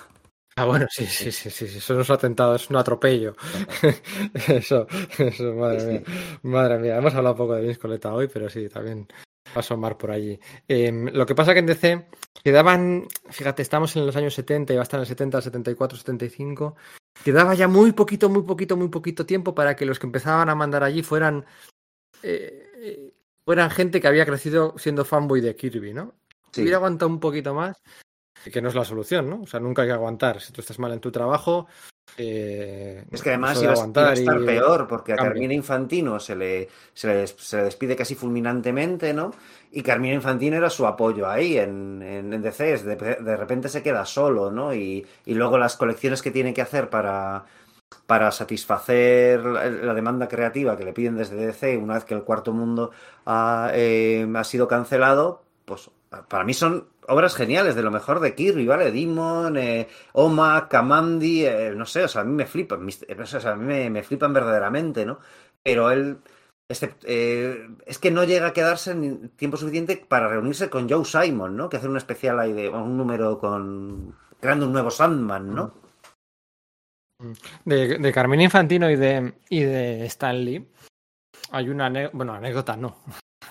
Ah, 0.55 0.65
bueno, 0.65 0.85
sí, 0.89 1.05
sí, 1.05 1.31
sí, 1.31 1.49
sí, 1.49 1.67
sí, 1.67 1.77
eso 1.79 1.95
no 1.95 2.01
es 2.01 2.09
un 2.09 2.15
atentado, 2.15 2.55
es 2.55 2.69
un 2.69 2.75
atropello. 2.75 3.35
Eso, 4.47 4.87
eso, 5.17 5.53
madre 5.55 5.85
mía, 5.85 6.03
madre 6.43 6.77
mía. 6.79 6.97
Hemos 6.97 7.13
hablado 7.15 7.33
un 7.33 7.37
poco 7.37 7.55
de 7.55 7.61
Vince 7.63 7.79
Coleta 7.79 8.13
hoy, 8.13 8.27
pero 8.27 8.49
sí, 8.49 8.69
también 8.69 9.07
va 9.47 9.55
a 9.55 9.59
asomar 9.59 9.97
por 9.97 10.11
allí. 10.11 10.39
Eh, 10.67 10.91
lo 11.11 11.25
que 11.25 11.33
pasa 11.35 11.53
que 11.53 11.59
en 11.59 11.65
DC 11.65 12.05
quedaban, 12.43 13.07
fíjate, 13.29 13.61
estamos 13.63 13.95
en 13.95 14.05
los 14.05 14.15
años 14.15 14.33
70 14.35 14.73
y 14.73 14.75
va 14.75 14.81
a 14.81 14.83
estar 14.83 14.99
en 14.99 15.01
el 15.01 15.07
70, 15.07 15.41
74, 15.41 15.97
75. 15.97 16.75
Quedaba 17.23 17.53
ya 17.55 17.67
muy 17.67 17.91
poquito, 17.93 18.29
muy 18.29 18.43
poquito, 18.43 18.77
muy 18.77 18.89
poquito 18.89 19.25
tiempo 19.25 19.55
para 19.55 19.75
que 19.75 19.85
los 19.85 19.97
que 19.99 20.05
empezaban 20.07 20.49
a 20.49 20.55
mandar 20.55 20.83
allí 20.83 21.01
fueran, 21.03 21.45
eh, 22.21 22.69
eh, 22.77 23.13
fueran 23.45 23.69
gente 23.71 23.99
que 24.01 24.07
había 24.07 24.25
crecido 24.25 24.75
siendo 24.77 25.03
fanboy 25.05 25.41
de 25.41 25.55
Kirby, 25.55 25.93
¿no? 25.93 26.13
Si 26.51 26.57
Sí. 26.57 26.61
hubiera 26.61 26.77
aguantado 26.77 27.09
un 27.09 27.19
poquito 27.19 27.53
más, 27.55 27.81
que 28.51 28.61
no 28.61 28.69
es 28.69 28.75
la 28.75 28.85
solución, 28.85 29.29
¿no? 29.29 29.41
O 29.43 29.47
sea, 29.47 29.59
nunca 29.59 29.81
hay 29.83 29.87
que 29.89 29.93
aguantar. 29.93 30.41
Si 30.41 30.51
tú 30.53 30.61
estás 30.61 30.79
mal 30.79 30.91
en 30.93 30.99
tu 30.99 31.11
trabajo, 31.11 31.67
eh, 32.17 33.05
Es 33.11 33.23
que 33.23 33.29
además 33.29 33.61
iba, 33.61 33.61
a- 33.61 33.63
iba 33.63 33.71
a 33.71 33.75
aguantar 33.75 34.13
estar 34.13 34.41
y- 34.41 34.45
peor, 34.45 34.87
porque 34.87 35.13
a 35.13 35.15
cambio. 35.15 35.31
Carmina 35.33 35.53
Infantino 35.53 36.19
se 36.19 36.35
le, 36.35 36.69
se, 36.93 37.07
le, 37.07 37.27
se 37.27 37.57
le 37.57 37.63
despide 37.63 37.95
casi 37.95 38.13
fulminantemente, 38.15 39.13
¿no? 39.13 39.31
Y 39.71 39.81
Carmina 39.81 40.13
Infantino 40.13 40.57
era 40.57 40.69
su 40.69 40.85
apoyo 40.85 41.27
ahí 41.27 41.57
en, 41.57 42.01
en, 42.03 42.31
en 42.33 42.41
DC, 42.41 42.77
de, 42.83 42.95
de 42.95 43.37
repente 43.37 43.69
se 43.69 43.81
queda 43.81 44.05
solo, 44.05 44.51
¿no? 44.51 44.73
Y, 44.75 45.05
y 45.25 45.33
luego 45.33 45.57
las 45.57 45.75
colecciones 45.77 46.21
que 46.21 46.29
tiene 46.31 46.53
que 46.53 46.61
hacer 46.61 46.89
para, 46.89 47.45
para 48.05 48.31
satisfacer 48.31 49.43
la, 49.43 49.69
la 49.69 49.93
demanda 49.95 50.27
creativa 50.27 50.77
que 50.77 50.83
le 50.85 50.93
piden 50.93 51.17
desde 51.17 51.35
DC 51.37 51.77
una 51.77 51.95
vez 51.95 52.05
que 52.05 52.13
el 52.13 52.23
cuarto 52.23 52.53
mundo 52.53 52.91
ha, 53.25 53.71
eh, 53.73 54.27
ha 54.35 54.43
sido 54.43 54.67
cancelado, 54.67 55.41
pues 55.65 55.89
para 56.27 56.43
mí 56.43 56.53
son 56.53 56.87
obras 57.07 57.35
geniales, 57.35 57.75
de 57.75 57.83
lo 57.83 57.91
mejor 57.91 58.19
de 58.19 58.35
Kirby, 58.35 58.65
¿vale? 58.65 58.91
Demon, 58.91 59.57
eh, 59.57 59.87
Oma, 60.13 60.67
Kamandi, 60.69 61.45
eh, 61.45 61.73
no 61.75 61.85
sé, 61.85 62.03
o 62.03 62.07
sea, 62.07 62.21
a 62.21 62.25
mí 62.25 62.33
me 62.33 62.45
flipan, 62.45 62.87
sea, 63.25 63.51
a 63.51 63.55
mí 63.55 63.89
me, 63.89 64.03
flipan 64.03 64.33
verdaderamente, 64.33 65.05
¿no? 65.05 65.19
Pero 65.61 65.91
él, 65.91 66.19
eh, 66.69 67.67
es 67.85 67.99
que 67.99 68.11
no 68.11 68.23
llega 68.23 68.47
a 68.47 68.53
quedarse 68.53 68.95
tiempo 69.35 69.57
suficiente 69.57 69.97
para 70.07 70.27
reunirse 70.27 70.69
con 70.69 70.89
Joe 70.89 71.05
Simon, 71.05 71.55
¿no? 71.57 71.69
Que 71.69 71.77
hacer 71.77 71.89
un 71.89 71.97
especial 71.97 72.39
ahí 72.39 72.53
de 72.53 72.69
un 72.69 72.97
número 72.97 73.39
con 73.39 74.15
creando 74.39 74.65
un 74.65 74.73
nuevo 74.73 74.91
Sandman, 74.91 75.53
¿no? 75.53 75.73
De, 77.63 77.97
de 77.99 78.11
Carmina 78.11 78.43
Infantino 78.43 78.89
y 78.89 78.97
de, 78.97 79.33
y 79.49 79.63
Stan 80.05 80.43
Lee 80.43 80.67
hay 81.53 81.69
una 81.69 82.09
bueno, 82.11 82.33
anécdota 82.33 82.75
no, 82.75 82.97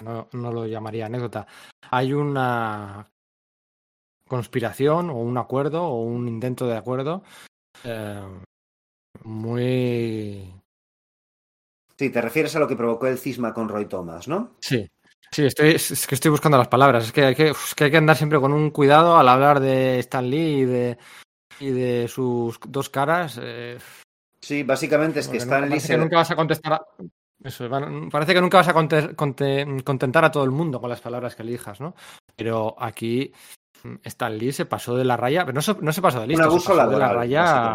no, 0.01 0.29
no 0.33 0.53
lo 0.53 0.67
llamaría 0.67 1.07
anécdota. 1.07 1.47
Hay 1.91 2.12
una 2.12 3.07
conspiración 4.27 5.11
o 5.11 5.17
un 5.17 5.37
acuerdo 5.37 5.85
o 5.85 6.03
un 6.03 6.27
intento 6.29 6.67
de 6.67 6.77
acuerdo 6.77 7.23
eh, 7.85 8.23
muy 9.25 10.55
Sí, 11.99 12.11
te 12.11 12.21
refieres 12.21 12.57
a 12.57 12.59
lo 12.59 12.67
que 12.67 12.77
provocó 12.77 13.07
el 13.07 13.19
cisma 13.19 13.55
con 13.55 13.69
Roy 13.69 13.87
Thomas, 13.87 14.27
¿no? 14.27 14.57
Sí, 14.61 14.89
sí, 15.31 15.45
estoy, 15.45 15.71
es 15.71 16.07
que 16.07 16.15
estoy 16.15 16.31
buscando 16.31 16.59
las 16.59 16.69
palabras. 16.69 17.05
Es 17.05 17.12
que 17.12 17.25
hay 17.25 17.35
que, 17.35 17.51
es 17.51 17.75
que 17.77 17.85
hay 17.85 17.91
que 17.91 17.97
andar 17.99 18.17
siempre 18.17 18.41
con 18.41 18.53
un 18.53 18.71
cuidado 18.71 19.17
al 19.17 19.29
hablar 19.29 19.61
de 19.61 19.99
Stan 20.01 20.29
Lee 20.29 20.61
y 20.61 20.65
de, 20.65 20.99
y 21.61 21.71
de 21.71 22.09
sus 22.09 22.59
dos 22.67 22.89
caras. 22.89 23.39
eh, 23.41 23.79
Sí, 24.41 24.65
básicamente 24.65 25.21
es 25.21 25.27
que 25.27 25.39
porque 25.39 25.43
Stan 25.45 25.69
Lee 25.71 25.79
se... 25.79 25.89
que 25.89 25.99
nunca 25.99 26.17
vas 26.17 26.31
a 26.31 26.37
contestar. 26.37 26.73
a- 26.73 26.87
eso, 27.45 27.69
parece 28.11 28.35
que 28.35 28.41
nunca 28.41 28.59
vas 28.59 28.69
a 28.69 28.75
conte- 28.75 29.15
conte- 29.15 29.67
contentar 29.85 30.25
a 30.25 30.31
todo 30.31 30.45
el 30.45 30.51
mundo 30.51 30.81
con 30.81 30.91
las 30.91 31.01
palabras 31.01 31.35
que 31.35 31.43
elijas, 31.43 31.81
¿no? 31.81 31.95
Pero 32.37 32.75
aquí 32.79 33.33
mm, 33.85 33.95
Stan 34.05 34.37
Lee 34.37 34.53
se 34.53 34.67
pasó 34.67 34.97
de 34.97 35.05
la 35.05 35.17
raya, 35.17 35.45
pero 35.45 35.55
no 35.57 35.62
se, 35.62 35.75
no 35.81 35.93
se 35.93 36.03
pasó 36.03 36.19
de 36.19 36.25
Un 36.25 36.29
listo, 36.31 36.45
se 36.45 36.49
abuso 36.49 36.71
de 36.73 36.77
la 36.79 36.85
laboral, 36.87 37.17
raya 37.17 37.75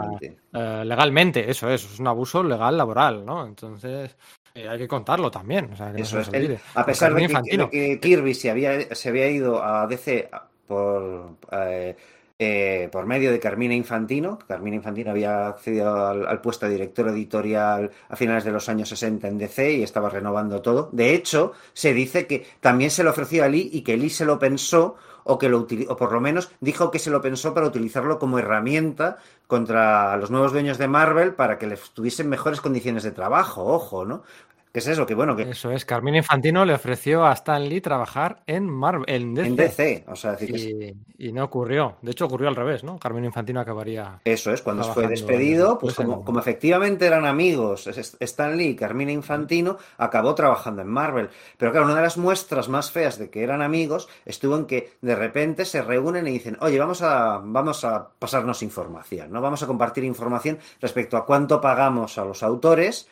eh, 0.54 0.84
legalmente, 0.86 1.50
eso 1.50 1.70
es, 1.70 1.84
es 1.84 2.00
un 2.00 2.08
abuso 2.08 2.44
legal 2.44 2.78
laboral, 2.78 3.26
¿no? 3.26 3.46
Entonces 3.46 4.16
eh, 4.56 4.68
hay 4.68 4.78
que 4.78 4.88
contarlo 4.88 5.30
también, 5.30 5.72
o 5.74 5.76
sea, 5.76 5.88
que 5.92 6.00
no 6.00 6.04
Eso 6.04 6.16
se 6.16 6.22
es. 6.22 6.28
olvide. 6.30 6.60
a 6.76 6.86
pesar 6.86 7.14
que, 7.16 7.28
de 7.58 7.70
que 7.70 8.00
Kirby 8.00 8.34
se 8.34 8.50
había, 8.52 8.96
se 8.96 9.10
había 9.10 9.30
ido 9.30 9.64
a 9.64 9.86
DC 9.88 10.30
por, 10.68 11.36
eh, 11.52 11.96
eh, 12.40 12.90
por 12.92 13.08
medio 13.08 13.32
de 13.32 13.40
Carmina 13.40 13.74
Infantino, 13.74 14.38
Carmina 14.48 14.76
Infantino 14.76 15.10
había 15.10 15.48
accedido 15.48 16.08
al, 16.08 16.40
puesto 16.42 16.68
de 16.68 16.74
director 16.74 17.08
editorial 17.08 17.90
a 18.10 18.16
finales 18.16 18.44
de 18.44 18.52
los 18.52 18.70
años 18.70 18.90
60 18.90 19.28
en 19.28 19.38
DC 19.40 19.74
y 19.74 19.84
estaba 19.84 20.10
renovando 20.10 20.62
todo. 20.62 20.90
De 20.92 21.16
hecho, 21.16 21.54
se 21.74 21.94
dice 21.94 22.28
que 22.28 22.46
también 22.60 22.92
se 22.92 23.04
lo 23.04 23.10
ofreció 23.10 23.44
a 23.44 23.48
Lee 23.48 23.70
y 23.74 23.82
que 23.82 23.98
Lee 23.98 24.12
se 24.12 24.26
lo 24.26 24.38
pensó 24.38 24.98
o 25.24 25.38
que 25.40 25.50
lo 25.50 25.68
o 25.90 25.98
por 25.98 26.12
lo 26.12 26.22
menos 26.22 26.52
dijo 26.62 26.92
que 26.92 27.00
se 27.00 27.10
lo 27.10 27.22
pensó 27.22 27.54
para 27.54 27.68
utilizarlo 27.68 28.20
como 28.20 28.40
herramienta 28.40 29.18
contra 29.48 30.16
los 30.18 30.30
nuevos 30.30 30.54
dueños 30.54 30.78
de 30.78 30.88
Marvel 30.88 31.34
para 31.34 31.58
que 31.58 31.68
les 31.68 31.90
tuviesen 31.90 32.30
mejores 32.30 32.62
condiciones 32.62 33.04
de 33.04 33.12
trabajo, 33.12 33.66
ojo, 33.66 34.06
¿no? 34.06 34.24
¿Qué 34.72 34.80
es 34.80 34.88
eso? 34.88 35.06
Que 35.06 35.16
bueno, 35.16 35.36
que 35.36 35.44
Eso 35.44 35.72
es, 35.72 35.86
Carmina 35.86 36.18
Infantino 36.18 36.66
le 36.66 36.74
ofreció 36.74 37.26
a 37.26 37.34
Stan 37.34 37.68
Lee 37.68 37.82
trabajar 37.82 38.44
en 38.46 38.70
Marvel, 38.70 39.06
en 39.08 39.34
DC. 39.34 39.48
en 39.48 39.56
DC, 39.56 40.06
o 40.08 40.16
sea, 40.16 40.32
decir 40.32 40.52
que 40.52 40.88
es- 40.90 40.96
Y, 41.18 41.32
no 41.32 41.44
ocurrió. 41.44 41.98
De 42.02 42.12
hecho, 42.12 42.26
ocurrió 42.26 42.48
al 42.48 42.56
revés, 42.56 42.84
¿no? 42.84 43.00
Carmina 43.00 43.26
Infantino 43.26 43.60
acabaría. 43.60 44.20
eso 44.24 44.52
es, 44.52 44.62
cuando 44.62 44.84
fue 44.84 45.08
despedido, 45.08 45.78
pues 45.80 45.96
como, 45.96 46.24
como 46.24 46.40
efectivamente 46.40 47.08
eran 47.08 47.26
amigos 47.26 47.88
Stan 47.88 48.56
Lee 48.58 48.70
y 48.70 48.76
Carmina 48.76 49.12
Infantino, 49.12 49.78
acabó 49.98 50.36
trabajando 50.36 50.82
en 50.82 50.90
Marvel. 50.90 51.30
Pero 51.58 51.72
claro, 51.72 51.86
una 51.88 51.96
de 51.96 52.02
las 52.04 52.18
muestras 52.18 52.70
más 52.70 52.92
feas 52.92 53.18
de 53.18 53.30
que 53.30 53.44
eran 53.44 53.62
amigos 53.62 54.08
estuvo 54.26 54.56
en 54.58 54.66
que 54.66 54.92
de 55.02 55.16
repente 55.16 55.66
se 55.66 55.82
reúnen 55.82 56.28
y 56.28 56.32
dicen, 56.32 56.58
oye, 56.62 56.78
vamos 56.78 57.02
a, 57.02 57.40
vamos 57.44 57.84
a 57.84 58.10
pasarnos 58.20 58.62
información, 58.62 59.32
¿no? 59.32 59.42
Vamos 59.42 59.64
a 59.64 59.68
compartir 59.68 60.04
información 60.04 60.60
respecto 60.82 61.18
a 61.18 61.26
cuánto 61.26 61.62
pagamos 61.62 62.18
a 62.18 62.26
los 62.26 62.44
autores 62.44 63.08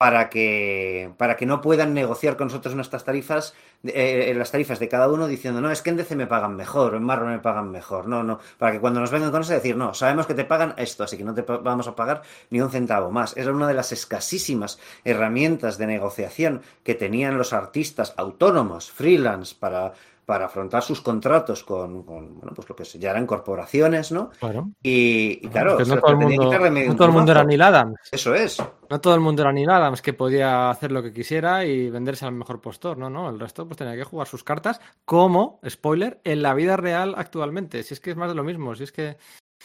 para 0.00 0.30
que, 0.30 1.12
para 1.18 1.36
que 1.36 1.44
no 1.44 1.60
puedan 1.60 1.92
negociar 1.92 2.38
con 2.38 2.46
nosotros 2.46 2.74
nuestras 2.74 3.04
tarifas, 3.04 3.52
eh, 3.84 4.32
las 4.34 4.50
tarifas 4.50 4.78
de 4.78 4.88
cada 4.88 5.10
uno 5.10 5.28
diciendo, 5.28 5.60
no, 5.60 5.70
es 5.70 5.82
que 5.82 5.90
en 5.90 5.98
DC 5.98 6.16
me 6.16 6.26
pagan 6.26 6.56
mejor, 6.56 6.94
en 6.94 7.02
Marvel 7.02 7.28
me 7.28 7.38
pagan 7.38 7.70
mejor. 7.70 8.08
No, 8.08 8.22
no, 8.22 8.40
para 8.56 8.72
que 8.72 8.80
cuando 8.80 9.00
nos 9.00 9.10
vengan 9.10 9.30
con 9.30 9.42
eso 9.42 9.52
decir, 9.52 9.76
no, 9.76 9.92
sabemos 9.92 10.26
que 10.26 10.32
te 10.32 10.46
pagan 10.46 10.72
esto, 10.78 11.04
así 11.04 11.18
que 11.18 11.24
no 11.24 11.34
te 11.34 11.42
vamos 11.42 11.86
a 11.86 11.94
pagar 11.94 12.22
ni 12.48 12.62
un 12.62 12.70
centavo 12.70 13.10
más. 13.10 13.36
Era 13.36 13.52
una 13.52 13.68
de 13.68 13.74
las 13.74 13.92
escasísimas 13.92 14.78
herramientas 15.04 15.76
de 15.76 15.86
negociación 15.86 16.62
que 16.82 16.94
tenían 16.94 17.36
los 17.36 17.52
artistas 17.52 18.14
autónomos, 18.16 18.90
freelance, 18.90 19.54
para, 19.54 19.92
para 20.30 20.46
afrontar 20.46 20.80
sus 20.80 21.00
contratos 21.00 21.64
con, 21.64 22.04
con, 22.04 22.36
bueno, 22.36 22.52
pues 22.54 22.68
lo 22.68 22.76
que 22.76 22.84
ya 22.84 23.10
eran 23.10 23.26
corporaciones, 23.26 24.12
¿no? 24.12 24.30
Claro. 24.38 24.70
Y, 24.80 25.44
y 25.44 25.48
claro, 25.48 25.76
no 25.76 25.98
todo 25.98 26.12
el 26.12 26.18
mundo, 26.18 26.44
no 26.44 26.94
todo 26.94 27.06
el 27.08 27.12
mundo 27.12 27.32
era. 27.32 27.42
Neil 27.42 27.60
Adams. 27.60 27.98
Eso 28.12 28.32
es. 28.32 28.62
No 28.88 29.00
todo 29.00 29.16
el 29.16 29.20
mundo 29.20 29.42
era 29.42 29.52
Neil 29.52 29.68
Adams 29.68 30.00
que 30.00 30.12
podía 30.12 30.70
hacer 30.70 30.92
lo 30.92 31.02
que 31.02 31.12
quisiera 31.12 31.64
y 31.64 31.90
venderse 31.90 32.26
al 32.26 32.32
mejor 32.32 32.60
postor. 32.60 32.96
No, 32.96 33.10
no. 33.10 33.28
El 33.28 33.40
resto 33.40 33.66
pues 33.66 33.76
tenía 33.76 33.96
que 33.96 34.04
jugar 34.04 34.28
sus 34.28 34.44
cartas 34.44 34.80
como, 35.04 35.58
spoiler, 35.68 36.20
en 36.22 36.42
la 36.42 36.54
vida 36.54 36.76
real 36.76 37.14
actualmente. 37.16 37.82
Si 37.82 37.94
es 37.94 37.98
que 37.98 38.12
es 38.12 38.16
más 38.16 38.28
de 38.28 38.36
lo 38.36 38.44
mismo. 38.44 38.76
Si 38.76 38.84
es 38.84 38.92
que, 38.92 39.16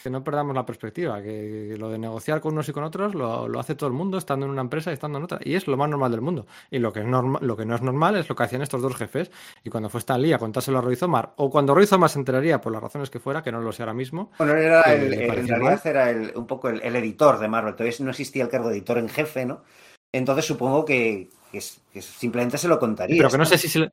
que 0.03 0.09
no 0.09 0.23
perdamos 0.23 0.55
la 0.55 0.65
perspectiva. 0.65 1.21
Que 1.21 1.75
lo 1.77 1.89
de 1.89 1.97
negociar 1.97 2.41
con 2.41 2.53
unos 2.53 2.69
y 2.69 2.73
con 2.73 2.83
otros 2.83 3.15
lo, 3.15 3.47
lo 3.47 3.59
hace 3.59 3.75
todo 3.75 3.87
el 3.87 3.93
mundo 3.93 4.17
estando 4.17 4.45
en 4.45 4.51
una 4.51 4.61
empresa 4.61 4.91
y 4.91 4.93
estando 4.93 5.17
en 5.17 5.23
otra. 5.23 5.39
Y 5.43 5.55
es 5.55 5.67
lo 5.67 5.77
más 5.77 5.89
normal 5.89 6.11
del 6.11 6.21
mundo. 6.21 6.45
Y 6.69 6.79
lo 6.79 6.93
que, 6.93 6.99
es 6.99 7.05
norma- 7.05 7.39
lo 7.41 7.57
que 7.57 7.65
no 7.65 7.75
es 7.75 7.81
normal 7.81 8.15
es 8.17 8.29
lo 8.29 8.35
que 8.35 8.43
hacían 8.43 8.61
estos 8.61 8.81
dos 8.81 8.95
jefes. 8.95 9.31
Y 9.63 9.69
cuando 9.69 9.89
fue 9.89 9.99
Stan 9.99 10.21
Lee 10.21 10.33
a 10.33 10.37
contárselo 10.37 10.77
a 10.77 10.81
Roy 10.81 10.95
Zomar, 10.95 11.33
o 11.37 11.49
cuando 11.49 11.73
Roy 11.73 11.87
Zomar 11.87 12.09
se 12.09 12.19
enteraría 12.19 12.61
por 12.61 12.71
las 12.71 12.81
razones 12.83 13.09
que 13.09 13.19
fuera, 13.19 13.41
que 13.41 13.51
no 13.51 13.61
lo 13.61 13.71
sé 13.71 13.83
ahora 13.83 13.93
mismo, 13.93 14.31
Bueno, 14.37 14.53
era 14.53 14.83
que 14.83 14.93
el- 14.93 15.13
en 15.13 15.47
realidad 15.47 15.59
mal. 15.59 15.81
era 15.85 16.09
el- 16.11 16.33
un 16.35 16.45
poco 16.47 16.69
el, 16.69 16.81
editor 16.95 17.39
de 17.39 17.47
Marvel. 17.47 17.73
Todavía 17.75 17.95
no 18.01 18.09
existía 18.11 18.43
el 18.43 18.49
cargo 18.49 18.69
de 18.69 18.75
editor 18.75 18.97
en 18.97 19.09
jefe, 19.09 19.45
¿no? 19.45 19.63
Entonces 20.11 20.45
supongo 20.45 20.85
que, 20.85 21.29
que 21.51 21.61
simplemente 22.01 22.57
se 22.57 22.67
lo 22.67 22.79
contaría. 22.79 23.17
Pero 23.17 23.29
que 23.29 23.37
no 23.37 23.45
sé 23.45 23.57
si 23.57 23.67
se 23.69 23.79
le- 23.79 23.91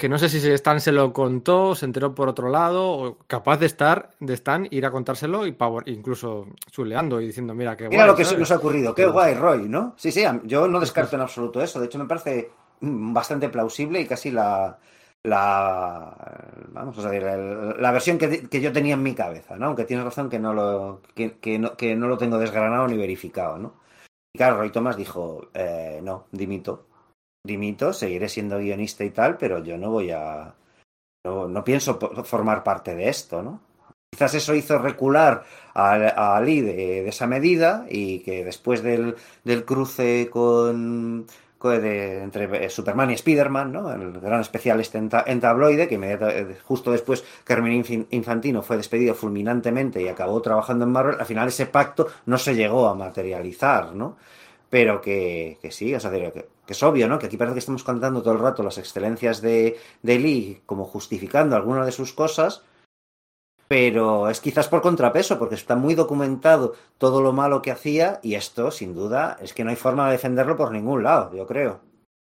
que 0.00 0.08
no 0.08 0.18
sé 0.18 0.28
si 0.30 0.38
Stan 0.52 0.80
se 0.80 0.92
lo 0.92 1.12
contó, 1.12 1.74
se 1.74 1.84
enteró 1.84 2.14
por 2.14 2.28
otro 2.28 2.48
lado, 2.48 2.90
o 2.90 3.18
capaz 3.26 3.58
de 3.58 3.66
estar, 3.66 4.10
de 4.18 4.32
Stan 4.34 4.66
ir 4.70 4.86
a 4.86 4.90
contárselo 4.90 5.46
y 5.46 5.52
pavo- 5.52 5.82
incluso 5.84 6.46
chuleando 6.70 7.20
y 7.20 7.26
diciendo, 7.26 7.54
mira 7.54 7.76
qué 7.76 7.88
Mira 7.88 8.04
guay, 8.06 8.24
lo 8.24 8.30
que 8.30 8.36
nos 8.36 8.50
ha 8.50 8.56
ocurrido. 8.56 8.94
Qué 8.94 9.06
guay, 9.06 9.34
Roy, 9.34 9.68
¿no? 9.68 9.94
Sí, 9.96 10.10
sí, 10.10 10.24
yo 10.44 10.66
no 10.66 10.80
descarto 10.80 11.16
en 11.16 11.22
absoluto 11.22 11.62
eso. 11.62 11.78
De 11.78 11.86
hecho, 11.86 11.98
me 11.98 12.06
parece 12.06 12.50
mm, 12.80 13.12
bastante 13.12 13.50
plausible 13.50 14.00
y 14.00 14.06
casi 14.06 14.30
la. 14.30 14.78
la 15.22 16.16
vamos 16.68 16.98
a 16.98 17.10
decir, 17.10 17.26
el- 17.28 17.80
la 17.80 17.92
versión 17.92 18.16
que, 18.18 18.48
que 18.48 18.60
yo 18.60 18.72
tenía 18.72 18.94
en 18.94 19.02
mi 19.02 19.14
cabeza, 19.14 19.56
¿no? 19.56 19.66
Aunque 19.66 19.84
tienes 19.84 20.04
razón 20.04 20.30
que 20.30 20.38
no 20.38 20.54
lo, 20.54 21.02
que, 21.14 21.38
que 21.38 21.58
no, 21.58 21.76
que 21.76 21.94
no 21.94 22.08
lo 22.08 22.16
tengo 22.16 22.38
desgranado 22.38 22.88
ni 22.88 22.96
verificado, 22.96 23.58
¿no? 23.58 23.74
Y 24.32 24.38
claro, 24.38 24.56
Roy 24.58 24.70
Thomas 24.70 24.96
dijo, 24.96 25.48
eh, 25.54 26.00
no, 26.02 26.26
dimito. 26.32 26.86
Dimito, 27.42 27.92
seguiré 27.92 28.28
siendo 28.28 28.58
guionista 28.58 29.04
y 29.04 29.10
tal, 29.10 29.36
pero 29.38 29.62
yo 29.64 29.78
no 29.78 29.90
voy 29.90 30.10
a. 30.10 30.54
No, 31.24 31.48
no 31.48 31.64
pienso 31.64 31.98
formar 32.24 32.64
parte 32.64 32.94
de 32.96 33.08
esto, 33.08 33.42
¿no? 33.42 33.60
Quizás 34.12 34.34
eso 34.34 34.54
hizo 34.54 34.78
recular 34.78 35.44
a, 35.74 36.36
a 36.36 36.40
Lee 36.40 36.62
de, 36.62 37.08
esa 37.08 37.26
medida 37.26 37.86
y 37.90 38.20
que 38.20 38.44
después 38.44 38.82
del, 38.82 39.16
del 39.44 39.64
cruce 39.64 40.28
con, 40.30 41.26
con- 41.58 41.80
de- 41.82 42.22
entre 42.24 42.66
eh, 42.66 42.70
Superman 42.70 43.10
y 43.10 43.14
Spider-Man, 43.14 43.72
¿no? 43.72 43.92
el 43.92 44.12
gran 44.20 44.40
especial 44.40 44.80
este 44.80 44.98
en, 44.98 45.08
ta- 45.10 45.24
en 45.26 45.40
tabloide, 45.40 45.88
que 45.88 45.96
eh, 46.02 46.58
justo 46.64 46.92
después 46.92 47.24
Carmen 47.44 47.84
Infantino 48.10 48.62
fue 48.62 48.76
despedido 48.78 49.14
fulminantemente 49.14 50.02
y 50.02 50.08
acabó 50.08 50.42
trabajando 50.42 50.84
en 50.86 50.92
Marvel, 50.92 51.16
al 51.20 51.26
final 51.26 51.48
ese 51.48 51.66
pacto 51.66 52.08
no 52.26 52.38
se 52.38 52.54
llegó 52.56 52.88
a 52.88 52.94
materializar, 52.96 53.94
¿no? 53.94 54.16
Pero 54.68 55.00
que, 55.00 55.58
que 55.60 55.70
sí, 55.72 55.94
o 55.94 56.00
sea, 56.00 56.10
que, 56.10 56.48
que 56.70 56.74
es 56.74 56.82
obvio, 56.84 57.08
¿no? 57.08 57.18
Que 57.18 57.26
aquí 57.26 57.36
parece 57.36 57.54
que 57.54 57.58
estamos 57.58 57.82
contando 57.82 58.22
todo 58.22 58.32
el 58.32 58.38
rato 58.38 58.62
las 58.62 58.78
excelencias 58.78 59.42
de, 59.42 59.76
de 60.02 60.18
Lee 60.20 60.62
como 60.66 60.84
justificando 60.84 61.56
algunas 61.56 61.84
de 61.84 61.90
sus 61.90 62.12
cosas, 62.12 62.62
pero 63.66 64.30
es 64.30 64.40
quizás 64.40 64.68
por 64.68 64.80
contrapeso, 64.80 65.36
porque 65.36 65.56
está 65.56 65.74
muy 65.74 65.96
documentado 65.96 66.76
todo 66.96 67.22
lo 67.22 67.32
malo 67.32 67.60
que 67.60 67.72
hacía 67.72 68.20
y 68.22 68.36
esto, 68.36 68.70
sin 68.70 68.94
duda, 68.94 69.36
es 69.42 69.52
que 69.52 69.64
no 69.64 69.70
hay 69.70 69.76
forma 69.76 70.06
de 70.06 70.12
defenderlo 70.12 70.56
por 70.56 70.70
ningún 70.70 71.02
lado, 71.02 71.34
yo 71.34 71.44
creo. 71.44 71.80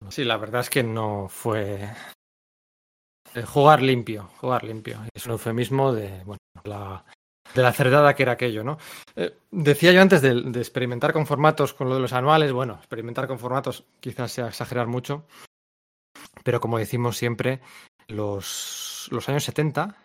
Sí, 0.08 0.24
la 0.24 0.38
verdad 0.38 0.62
es 0.62 0.70
que 0.70 0.84
no 0.84 1.28
fue 1.28 1.90
eh, 3.34 3.44
jugar 3.44 3.82
limpio, 3.82 4.30
jugar 4.38 4.64
limpio. 4.64 5.02
Es 5.14 5.26
un 5.26 5.34
eufemismo 5.34 5.92
de, 5.92 6.24
bueno, 6.24 6.40
la, 6.64 7.04
de 7.54 7.62
la 7.62 7.74
cerdada 7.74 8.14
que 8.14 8.24
era 8.24 8.34
aquello, 8.34 8.64
¿no? 8.64 8.78
Eh, 9.16 9.36
decía 9.52 9.92
yo 9.92 10.02
antes 10.02 10.22
de, 10.22 10.32
experimentar 10.60 11.14
con 11.14 11.26
formatos, 11.26 11.74
con 11.74 11.90
lo 11.90 11.96
de 11.96 12.02
los 12.02 12.14
anuales, 12.14 12.52
bueno, 12.52 12.76
experimentar 12.76 13.28
con 13.28 13.40
formatos 13.40 13.86
quizás 14.00 14.32
sea 14.32 14.48
exagerar 14.48 14.88
mucho, 14.88 15.26
pero 16.44 16.60
como 16.60 16.78
decimos 16.78 17.18
siempre, 17.18 17.62
los, 18.08 19.08
los 19.12 19.28
años 19.30 19.44
70, 19.44 19.96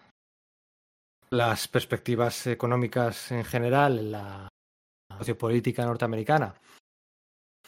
las 1.31 1.69
perspectivas 1.69 2.47
económicas 2.47 3.33
en 3.33 3.45
general, 3.45 3.99
en 3.99 4.13
la 4.13 4.49
sociopolítica 5.19 5.85
norteamericana 5.85 6.55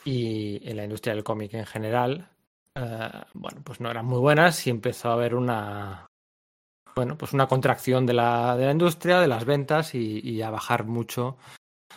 y 0.04 0.68
en 0.68 0.76
la 0.76 0.84
industria 0.84 1.14
del 1.14 1.24
cómic 1.24 1.54
en 1.54 1.66
general, 1.66 2.28
eh, 2.74 3.10
bueno, 3.34 3.60
pues 3.64 3.80
no 3.80 3.90
eran 3.90 4.06
muy 4.06 4.18
buenas 4.18 4.66
y 4.66 4.70
empezó 4.70 5.10
a 5.10 5.14
haber 5.14 5.34
una, 5.34 6.06
bueno, 6.96 7.18
pues 7.18 7.34
una 7.34 7.46
contracción 7.46 8.06
de 8.06 8.14
la, 8.14 8.56
de 8.56 8.64
la 8.64 8.72
industria, 8.72 9.20
de 9.20 9.28
las 9.28 9.44
ventas 9.44 9.94
y, 9.94 10.40
a 10.40 10.48
bajar 10.48 10.84
mucho 10.84 11.36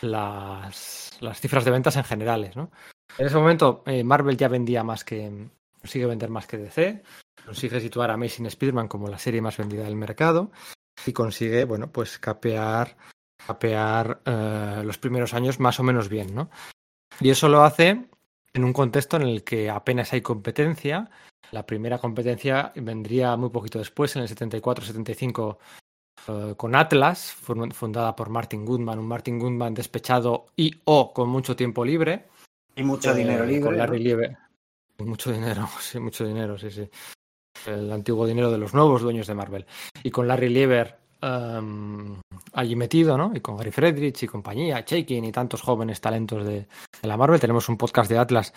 las, 0.01 1.17
las 1.21 1.39
cifras 1.39 1.63
de 1.63 1.71
ventas 1.71 1.95
en 1.95 2.03
generales, 2.03 2.57
¿no? 2.57 2.69
En 3.17 3.25
ese 3.25 3.37
momento 3.37 3.81
eh, 3.85 4.03
Marvel 4.03 4.37
ya 4.37 4.49
vendía 4.49 4.83
más 4.83 5.05
que, 5.05 5.49
consigue 5.79 6.05
vender 6.05 6.29
más 6.29 6.47
que 6.47 6.57
DC, 6.57 7.01
consigue 7.45 7.79
situar 7.79 8.11
a 8.11 8.15
Amazing 8.15 8.47
Spider-Man 8.47 8.89
como 8.89 9.07
la 9.07 9.17
serie 9.17 9.41
más 9.41 9.57
vendida 9.57 9.85
del 9.85 9.95
mercado 9.95 10.51
y 11.05 11.13
consigue, 11.13 11.63
bueno, 11.63 11.89
pues 11.91 12.19
capear, 12.19 12.97
capear 13.47 14.21
eh, 14.25 14.81
los 14.83 14.97
primeros 14.97 15.33
años 15.33 15.61
más 15.61 15.79
o 15.79 15.83
menos 15.83 16.09
bien, 16.09 16.35
¿no? 16.35 16.49
Y 17.21 17.29
eso 17.29 17.47
lo 17.47 17.63
hace 17.63 18.09
en 18.53 18.63
un 18.63 18.73
contexto 18.73 19.17
en 19.17 19.23
el 19.23 19.43
que 19.43 19.69
apenas 19.69 20.13
hay 20.13 20.21
competencia. 20.21 21.09
La 21.51 21.65
primera 21.65 21.97
competencia 21.97 22.71
vendría 22.75 23.35
muy 23.35 23.49
poquito 23.49 23.79
después, 23.79 24.15
en 24.15 24.21
el 24.23 24.27
74-75, 24.29 25.57
eh, 26.27 26.53
con 26.57 26.75
Atlas, 26.75 27.31
fun- 27.33 27.71
fundada 27.71 28.15
por 28.15 28.29
Martin 28.29 28.65
Goodman, 28.65 28.99
un 28.99 29.07
Martin 29.07 29.39
Goodman 29.39 29.73
despechado 29.73 30.47
y 30.55 30.79
o 30.85 31.11
con 31.13 31.29
mucho 31.29 31.55
tiempo 31.55 31.83
libre. 31.83 32.27
Y 32.75 32.83
mucho 32.83 33.11
Eh, 33.11 33.15
dinero 33.15 33.45
libre. 33.45 33.61
Con 33.65 33.77
Larry 33.77 33.97
¿no? 33.97 34.03
Lieber. 34.03 34.37
Mucho 34.99 35.31
dinero, 35.31 35.67
sí, 35.79 35.99
mucho 35.99 36.25
dinero, 36.25 36.57
sí, 36.57 36.69
sí. 36.69 36.89
El 37.65 37.91
antiguo 37.91 38.27
dinero 38.27 38.51
de 38.51 38.57
los 38.57 38.73
nuevos 38.73 39.01
dueños 39.01 39.27
de 39.27 39.33
Marvel. 39.33 39.65
Y 40.03 40.11
con 40.11 40.27
Larry 40.27 40.49
Lieber 40.49 40.98
allí 41.22 42.75
metido, 42.75 43.17
¿no? 43.17 43.31
Y 43.33 43.41
con 43.41 43.57
Gary 43.57 43.72
Friedrich 43.72 44.23
y 44.23 44.27
compañía, 44.27 44.83
Shaking 44.85 45.25
y 45.25 45.31
tantos 45.31 45.61
jóvenes 45.61 46.01
talentos 46.01 46.45
de, 46.45 46.67
de 47.01 47.07
la 47.07 47.17
Marvel. 47.17 47.39
Tenemos 47.39 47.67
un 47.69 47.77
podcast 47.77 48.09
de 48.09 48.17
Atlas 48.17 48.53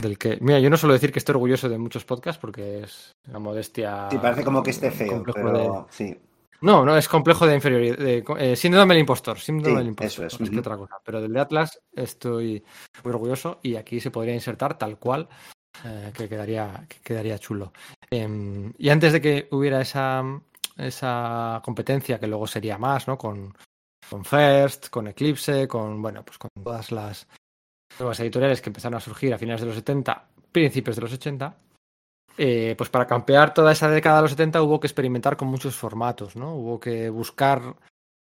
del 0.00 0.18
que, 0.18 0.38
mira, 0.40 0.58
yo 0.60 0.70
no 0.70 0.76
suelo 0.76 0.94
decir 0.94 1.12
que 1.12 1.18
estoy 1.18 1.34
orgulloso 1.34 1.68
de 1.68 1.78
muchos 1.78 2.04
podcasts 2.04 2.40
porque 2.40 2.80
es 2.82 3.12
una 3.28 3.38
modestia. 3.38 4.08
Sí, 4.10 4.18
parece 4.18 4.44
como 4.44 4.62
que 4.62 4.70
esté 4.70 4.90
feo, 4.90 5.22
pero 5.32 5.52
de- 5.52 5.84
sí. 5.90 6.18
no, 6.62 6.84
no, 6.84 6.96
es 6.96 7.08
complejo 7.08 7.46
de 7.46 7.54
inferioridad. 7.54 7.98
De, 7.98 8.24
eh, 8.38 8.56
síndrome 8.56 8.94
del 8.94 9.00
impostor. 9.02 9.38
Síndrome 9.38 9.74
Sí, 9.74 9.78
del 9.78 9.88
impostor. 9.88 10.26
eso 10.26 10.42
es, 10.42 10.50
que 10.50 10.58
otra 10.58 10.76
cosa. 10.76 10.96
Pero 11.04 11.20
del 11.20 11.32
de 11.32 11.40
Atlas 11.40 11.80
estoy 11.94 12.64
muy 13.04 13.12
orgulloso 13.12 13.60
y 13.62 13.76
aquí 13.76 14.00
se 14.00 14.10
podría 14.10 14.34
insertar 14.34 14.76
tal 14.78 14.98
cual, 14.98 15.28
eh, 15.84 16.10
que, 16.16 16.28
quedaría, 16.28 16.86
que 16.88 16.98
quedaría 17.00 17.38
chulo. 17.38 17.72
Em, 18.10 18.72
y 18.78 18.88
antes 18.88 19.12
de 19.12 19.20
que 19.20 19.48
hubiera 19.52 19.80
esa, 19.80 20.24
esa 20.76 21.60
competencia, 21.64 22.18
que 22.18 22.26
luego 22.26 22.46
sería 22.46 22.78
más, 22.78 23.06
¿no? 23.08 23.16
Con, 23.16 23.54
con 24.08 24.24
First, 24.24 24.88
con 24.88 25.08
Eclipse, 25.08 25.68
con, 25.68 26.00
bueno, 26.02 26.24
pues 26.24 26.38
con 26.38 26.50
todas 26.62 26.92
las 26.92 27.26
nuevas 27.98 28.20
editoriales 28.20 28.60
que 28.60 28.70
empezaron 28.70 28.96
a 28.96 29.00
surgir 29.00 29.32
a 29.32 29.38
finales 29.38 29.60
de 29.60 29.66
los 29.68 29.76
70, 29.76 30.28
principios 30.50 30.96
de 30.96 31.02
los 31.02 31.12
80. 31.12 31.56
Eh, 32.36 32.74
pues 32.76 32.90
para 32.90 33.06
campear 33.06 33.54
toda 33.54 33.70
esa 33.70 33.88
década 33.88 34.16
de 34.16 34.22
los 34.22 34.30
70 34.32 34.60
hubo 34.62 34.80
que 34.80 34.88
experimentar 34.88 35.36
con 35.36 35.48
muchos 35.48 35.76
formatos, 35.76 36.34
¿no? 36.34 36.54
Hubo 36.56 36.80
que 36.80 37.08
buscar 37.08 37.76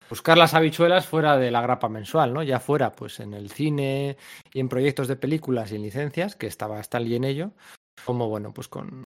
buscar 0.10 0.38
las 0.38 0.54
habichuelas 0.54 1.08
fuera 1.08 1.38
de 1.38 1.52
la 1.52 1.62
grapa 1.62 1.88
mensual, 1.88 2.34
¿no? 2.34 2.44
Ya 2.44 2.60
fuera 2.60 2.92
pues 2.92 3.20
en 3.20 3.34
el 3.34 3.50
cine 3.50 4.18
y 4.52 4.60
en 4.60 4.68
proyectos 4.68 5.08
de 5.08 5.16
películas 5.16 5.72
y 5.72 5.76
en 5.76 5.84
licencias, 5.84 6.36
que 6.36 6.48
estaba 6.48 6.82
Stan 6.82 7.04
Lee 7.04 7.16
en 7.16 7.24
ello, 7.24 7.52
como 8.04 8.28
bueno, 8.28 8.54
pues 8.54 8.68
con 8.68 9.06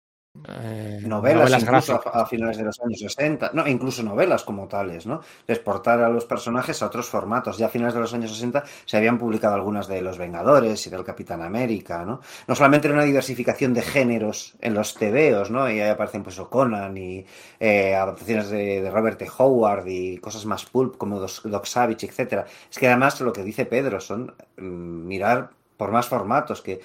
eh, 0.48 1.00
Novelas, 1.04 1.56
incluso 1.56 1.94
a, 1.94 2.22
a 2.22 2.26
finales 2.26 2.56
de 2.56 2.64
los 2.64 2.80
años 2.80 2.98
60, 2.98 3.52
no, 3.54 3.66
incluso 3.68 4.02
novelas 4.02 4.42
como 4.42 4.66
tales, 4.66 5.06
¿no? 5.06 5.20
De 5.46 5.54
exportar 5.54 6.00
a 6.02 6.08
los 6.08 6.24
personajes 6.24 6.82
a 6.82 6.86
otros 6.86 7.08
formatos. 7.08 7.56
Ya 7.56 7.66
a 7.66 7.68
finales 7.68 7.94
de 7.94 8.00
los 8.00 8.12
años 8.14 8.32
60 8.32 8.64
se 8.84 8.96
habían 8.96 9.16
publicado 9.16 9.54
algunas 9.54 9.86
de 9.86 10.02
Los 10.02 10.18
Vengadores 10.18 10.84
y 10.86 10.90
del 10.90 11.04
Capitán 11.04 11.40
América, 11.42 12.04
¿no? 12.04 12.20
No 12.48 12.54
solamente 12.56 12.88
era 12.88 12.96
una 12.96 13.04
diversificación 13.04 13.72
de 13.74 13.82
géneros 13.82 14.56
en 14.60 14.74
los 14.74 14.94
tebeos, 14.94 15.50
¿no? 15.52 15.70
Y 15.70 15.80
ahí 15.80 15.90
aparecen 15.90 16.24
pues 16.24 16.40
Conan 16.50 16.96
y 16.96 17.24
eh, 17.60 17.94
adaptaciones 17.94 18.48
de, 18.50 18.82
de 18.82 18.90
Robert 18.90 19.18
T. 19.18 19.28
Howard 19.38 19.86
y 19.86 20.18
cosas 20.18 20.44
más 20.46 20.64
pulp 20.66 20.96
como 20.96 21.20
Doc, 21.20 21.42
Doc 21.44 21.64
Savage, 21.66 22.06
etcétera. 22.06 22.44
Es 22.70 22.78
que 22.78 22.88
además 22.88 23.20
lo 23.20 23.32
que 23.32 23.44
dice 23.44 23.66
Pedro 23.66 24.00
son 24.00 24.34
mm, 24.56 24.62
mirar 25.06 25.50
por 25.76 25.90
más 25.90 26.06
formatos 26.08 26.62
que 26.62 26.80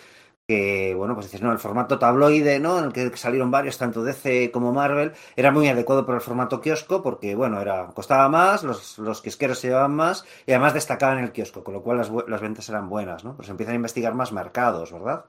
que, 0.50 0.95
bueno, 0.95 1.14
pues 1.14 1.28
dices, 1.28 1.44
no, 1.44 1.52
el 1.52 1.60
formato 1.60 2.00
tabloide, 2.00 2.60
¿no? 2.60 2.80
En 2.80 2.86
el 2.86 2.92
que 2.92 3.16
salieron 3.16 3.52
varios, 3.52 3.78
tanto 3.78 4.03
DC 4.03 4.50
como 4.52 4.74
Marvel, 4.74 5.14
era 5.36 5.52
muy 5.52 5.68
adecuado 5.68 6.08
para 6.08 6.18
el 6.18 6.24
formato 6.24 6.60
kiosco 6.60 7.03
porque, 7.03 7.36
bueno, 7.36 7.61
era 7.61 7.86
costaba 7.94 8.28
más, 8.30 8.64
los, 8.64 8.98
los 8.98 9.22
kiosqueros 9.22 9.60
se 9.60 9.68
llevaban 9.68 9.95
más 9.95 10.26
y 10.48 10.52
además 10.53 10.74
destacaban 10.74 11.19
el 11.19 11.32
kiosco, 11.32 11.64
con 11.64 11.76
lo 11.76 11.84
cual 11.84 11.98
las, 11.98 12.10
las 12.28 12.42
ventas 12.42 12.68
eran 12.68 12.90
buenas, 12.90 13.24
¿no? 13.24 13.36
Pues 13.36 13.48
empiezan 13.50 13.74
a 13.74 13.76
investigar 13.76 14.16
más 14.16 14.32
mercados, 14.32 14.92
¿verdad? 14.92 15.26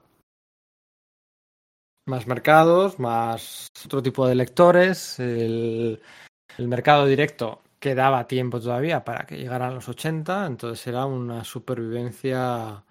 más 2.07 2.25
mercados, 2.25 2.97
más 2.97 3.67
otro 3.85 4.01
tipo 4.01 4.27
de 4.27 4.33
lectores. 4.33 5.19
El, 5.19 6.01
el 6.57 6.67
mercado 6.67 7.05
directo 7.05 7.61
quedaba 7.79 8.25
tiempo 8.25 8.59
todavía 8.59 9.03
para 9.03 9.27
que 9.27 9.37
llegaran 9.37 9.75
los 9.75 9.87
80, 9.87 10.47
entonces 10.47 10.87
era 10.87 11.05
una 11.05 11.43
supervivencia 11.43 12.83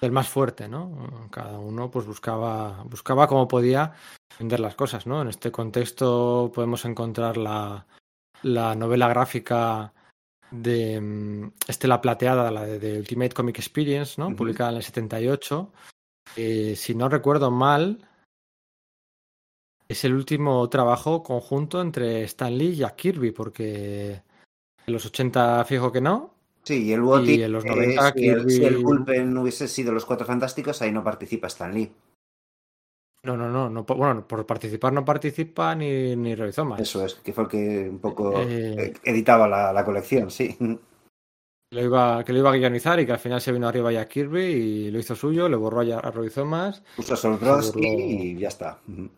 del 0.00 0.12
más 0.12 0.28
fuerte, 0.28 0.68
¿no? 0.68 1.28
Cada 1.30 1.58
uno 1.58 1.90
pues 1.90 2.06
buscaba, 2.06 2.82
buscaba 2.84 3.26
como 3.26 3.46
podía 3.46 3.92
vender 4.38 4.60
las 4.60 4.74
cosas, 4.74 5.06
¿no? 5.06 5.22
En 5.22 5.28
este 5.28 5.52
contexto 5.52 6.50
podemos 6.54 6.84
encontrar 6.84 7.36
la, 7.36 7.86
la 8.42 8.74
novela 8.74 9.08
gráfica 9.08 9.92
de 10.50 11.00
mm, 11.00 11.52
Estela 11.68 12.00
Plateada, 12.00 12.50
la 12.50 12.64
de, 12.64 12.78
de 12.78 12.98
Ultimate 12.98 13.34
Comic 13.34 13.58
Experience, 13.58 14.20
¿no? 14.20 14.34
Publicada 14.34 14.70
en 14.70 14.76
el 14.76 14.82
78. 14.82 15.72
Eh, 16.36 16.74
si 16.76 16.94
no 16.94 17.08
recuerdo 17.08 17.50
mal, 17.50 18.08
es 19.88 20.04
el 20.04 20.14
último 20.14 20.68
trabajo 20.68 21.22
conjunto 21.22 21.80
entre 21.80 22.22
Stan 22.22 22.56
Lee 22.56 22.68
y 22.68 22.76
Jack 22.76 22.96
Kirby, 22.96 23.32
porque 23.32 24.22
en 24.86 24.92
los 24.92 25.04
80 25.04 25.64
fijo 25.64 25.92
que 25.92 26.00
no. 26.00 26.34
Sí, 26.62 26.84
y 26.84 26.92
el 26.92 27.00
Woti, 27.00 27.34
Y 27.36 27.42
en 27.42 27.52
los 27.52 27.64
eh, 27.64 27.68
90 27.68 28.12
si, 28.12 28.28
el, 28.28 28.50
si 28.50 28.64
el 28.64 28.82
Pulpen 28.82 29.36
hubiese 29.38 29.66
sido 29.66 29.92
los 29.92 30.04
Cuatro 30.04 30.26
Fantásticos, 30.26 30.82
ahí 30.82 30.92
no 30.92 31.02
participa 31.02 31.46
Stan 31.46 31.72
Lee. 31.72 31.90
No, 33.22 33.36
no, 33.36 33.68
no, 33.68 33.84
bueno, 33.84 34.26
por 34.26 34.46
participar 34.46 34.92
no 34.94 35.04
participa 35.04 35.74
ni, 35.74 36.16
ni 36.16 36.34
Rizoma. 36.34 36.76
Eso 36.78 37.04
es, 37.04 37.14
que 37.16 37.32
fue 37.34 37.44
el 37.44 37.50
que 37.50 37.88
un 37.90 37.98
poco 37.98 38.40
Eh. 38.40 38.74
eh, 38.78 38.92
editaba 39.04 39.46
la, 39.46 39.72
la 39.72 39.84
colección, 39.84 40.30
sí. 40.30 40.56
Lo 41.72 41.82
iba, 41.82 42.24
que 42.24 42.32
lo 42.32 42.38
iba 42.40 42.50
a 42.50 42.56
guionizar 42.56 42.98
y 42.98 43.06
que 43.06 43.12
al 43.12 43.18
final 43.18 43.40
se 43.40 43.52
vino 43.52 43.68
arriba 43.68 43.92
Jack 43.92 44.08
Kirby 44.08 44.42
y 44.44 44.90
lo 44.90 44.98
hizo 44.98 45.14
suyo, 45.14 45.48
le 45.48 45.56
borró 45.56 45.80
a, 45.82 45.98
a 46.00 46.10
Roy 46.10 46.30
Thomas. 46.30 46.82
Puso 46.96 47.14
Se 47.14 47.28
burló. 47.28 47.60
y 47.76 48.38
ya 48.38 48.48
está. 48.48 48.80
Ujú. 48.88 49.10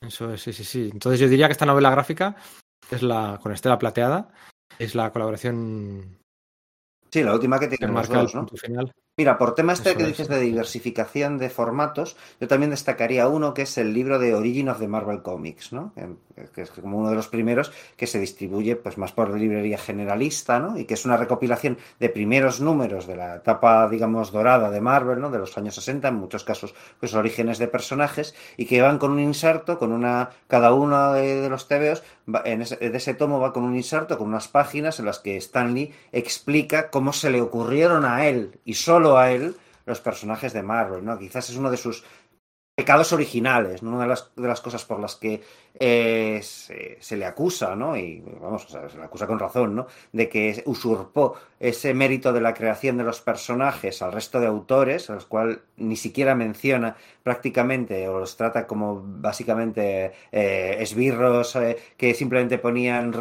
Eso 0.00 0.32
es, 0.32 0.42
sí, 0.42 0.52
sí, 0.52 0.64
sí. 0.64 0.90
Entonces 0.92 1.18
yo 1.18 1.28
diría 1.28 1.46
que 1.48 1.52
esta 1.52 1.66
novela 1.66 1.90
gráfica 1.90 2.36
es 2.90 3.02
la, 3.02 3.40
con 3.42 3.52
Estela 3.52 3.78
Plateada, 3.78 4.30
es 4.78 4.94
la 4.94 5.10
colaboración 5.12 6.18
Sí, 7.10 7.22
la 7.22 7.34
última 7.34 7.58
que 7.58 7.68
los 7.68 8.08
el 8.08 8.16
dos, 8.16 8.34
¿no? 8.34 8.46
final. 8.48 8.92
Mira, 9.16 9.36
por 9.36 9.54
tema 9.54 9.72
este 9.72 9.90
Eso 9.90 9.98
que 9.98 10.04
es. 10.04 10.08
dices 10.10 10.28
de 10.28 10.40
diversificación 10.40 11.38
de 11.38 11.50
formatos, 11.50 12.16
yo 12.40 12.46
también 12.46 12.70
destacaría 12.70 13.26
uno 13.28 13.54
que 13.54 13.62
es 13.62 13.76
el 13.78 13.92
libro 13.92 14.18
de 14.18 14.34
Origin 14.34 14.68
of 14.68 14.78
the 14.78 14.88
Marvel 14.88 15.22
Comics, 15.22 15.72
¿no? 15.72 15.92
Que, 16.54 16.62
es 16.62 16.70
como 16.70 16.98
uno 16.98 17.10
de 17.10 17.16
los 17.16 17.28
primeros 17.28 17.72
que 17.96 18.06
se 18.06 18.18
distribuye 18.18 18.76
pues 18.76 18.98
más 18.98 19.12
por 19.12 19.36
librería 19.36 19.78
generalista, 19.78 20.58
¿no? 20.58 20.78
Y 20.78 20.84
que 20.84 20.94
es 20.94 21.04
una 21.04 21.16
recopilación 21.16 21.78
de 21.98 22.08
primeros 22.08 22.60
números 22.60 23.06
de 23.06 23.16
la 23.16 23.36
etapa, 23.36 23.88
digamos, 23.88 24.30
dorada 24.32 24.70
de 24.70 24.80
Marvel, 24.80 25.20
¿no? 25.20 25.30
De 25.30 25.38
los 25.38 25.56
años 25.58 25.74
60, 25.74 26.08
en 26.08 26.14
muchos 26.14 26.44
casos, 26.44 26.74
pues 27.00 27.14
orígenes 27.14 27.58
de 27.58 27.68
personajes, 27.68 28.34
y 28.56 28.66
que 28.66 28.82
van 28.82 28.98
con 28.98 29.10
un 29.10 29.20
inserto, 29.20 29.78
con 29.78 29.92
una, 29.92 30.30
cada 30.46 30.72
uno 30.72 31.12
de, 31.12 31.48
los 31.48 31.66
va- 32.32 32.42
en 32.44 32.62
ese, 32.62 32.76
de 32.76 32.96
ese 32.96 33.14
tomo 33.14 33.40
va 33.40 33.52
con 33.52 33.64
un 33.64 33.76
inserto, 33.76 34.18
con 34.18 34.28
unas 34.28 34.48
páginas 34.48 34.98
en 34.98 35.06
las 35.06 35.18
que 35.18 35.36
Stan 35.36 35.74
Lee 35.74 35.92
explica 36.12 36.90
cómo 36.90 37.12
se 37.12 37.30
le 37.30 37.40
ocurrieron 37.40 38.04
a 38.04 38.26
él, 38.26 38.58
y 38.64 38.74
solo 38.74 39.18
a 39.18 39.30
él, 39.32 39.56
los 39.86 40.00
personajes 40.00 40.52
de 40.52 40.62
Marvel, 40.62 41.02
¿no? 41.02 41.18
Quizás 41.18 41.48
es 41.48 41.56
uno 41.56 41.70
de 41.70 41.78
sus 41.78 42.04
pecados 42.78 43.12
originales, 43.12 43.82
¿no? 43.82 43.90
una 43.90 44.02
de 44.02 44.06
las, 44.06 44.30
de 44.36 44.46
las 44.46 44.60
cosas 44.60 44.84
por 44.84 45.00
las 45.00 45.16
que 45.16 45.42
eh, 45.80 46.40
se, 46.40 47.16
le 47.16 47.24
acusa, 47.24 47.74
¿no? 47.74 47.96
Y 47.96 48.22
vamos, 48.40 48.66
o 48.66 48.68
sea, 48.68 48.88
se 48.88 48.96
le 48.96 49.02
acusa 49.02 49.26
con 49.26 49.40
razón, 49.40 49.74
¿no? 49.74 49.88
De 50.12 50.28
que 50.28 50.62
usurpó 50.64 51.34
ese 51.58 51.92
mérito 51.92 52.32
de 52.32 52.40
la 52.40 52.54
creación 52.54 52.96
de 52.96 53.02
los 53.02 53.20
personajes 53.20 54.00
al 54.00 54.12
resto 54.12 54.38
de 54.38 54.46
autores, 54.46 55.10
a 55.10 55.14
los 55.14 55.26
cuales 55.26 55.58
ni 55.76 55.96
siquiera 55.96 56.36
menciona 56.36 56.94
prácticamente 57.24 58.06
o 58.06 58.20
los 58.20 58.36
trata 58.36 58.68
como 58.68 59.02
básicamente 59.04 60.12
eh, 60.30 60.76
esbirros 60.78 61.56
eh, 61.56 61.76
que 61.96 62.14
simplemente 62.14 62.58
ponían 62.58 63.12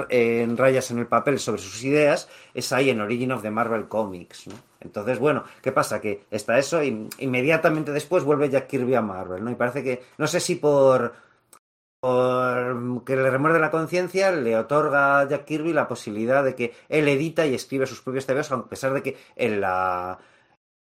rayas 0.55 0.91
en 0.91 0.99
el 0.99 1.07
papel 1.07 1.39
sobre 1.39 1.63
sus 1.63 1.83
ideas, 1.83 2.29
es 2.53 2.71
ahí 2.71 2.91
en 2.91 3.01
Origin 3.01 3.31
of 3.31 3.41
the 3.41 3.49
Marvel 3.49 3.87
Comics, 3.87 4.49
¿no? 4.49 4.55
Entonces, 4.81 5.19
bueno, 5.19 5.43
¿qué 5.61 5.71
pasa? 5.71 6.01
Que 6.01 6.25
está 6.31 6.57
eso 6.57 6.83
y 6.83 7.09
inmediatamente 7.19 7.91
después 7.91 8.23
vuelve 8.23 8.49
Jack 8.49 8.67
Kirby 8.67 8.95
a 8.95 9.01
Marvel, 9.01 9.43
¿no? 9.43 9.51
Y 9.51 9.55
parece 9.55 9.83
que, 9.83 10.03
no 10.17 10.27
sé 10.27 10.39
si 10.39 10.55
por, 10.55 11.13
por 11.99 13.03
que 13.03 13.15
le 13.15 13.29
remuerde 13.29 13.59
la 13.59 13.71
conciencia, 13.71 14.31
le 14.31 14.57
otorga 14.57 15.19
a 15.19 15.27
Jack 15.27 15.45
Kirby 15.45 15.73
la 15.73 15.87
posibilidad 15.87 16.43
de 16.43 16.55
que 16.55 16.73
él 16.89 17.07
edita 17.07 17.45
y 17.45 17.55
escribe 17.55 17.87
sus 17.87 18.01
propios 18.01 18.25
TVOs, 18.25 18.51
a 18.51 18.65
pesar 18.65 18.93
de 18.93 19.03
que 19.03 19.17
en 19.35 19.61
la, 19.61 20.19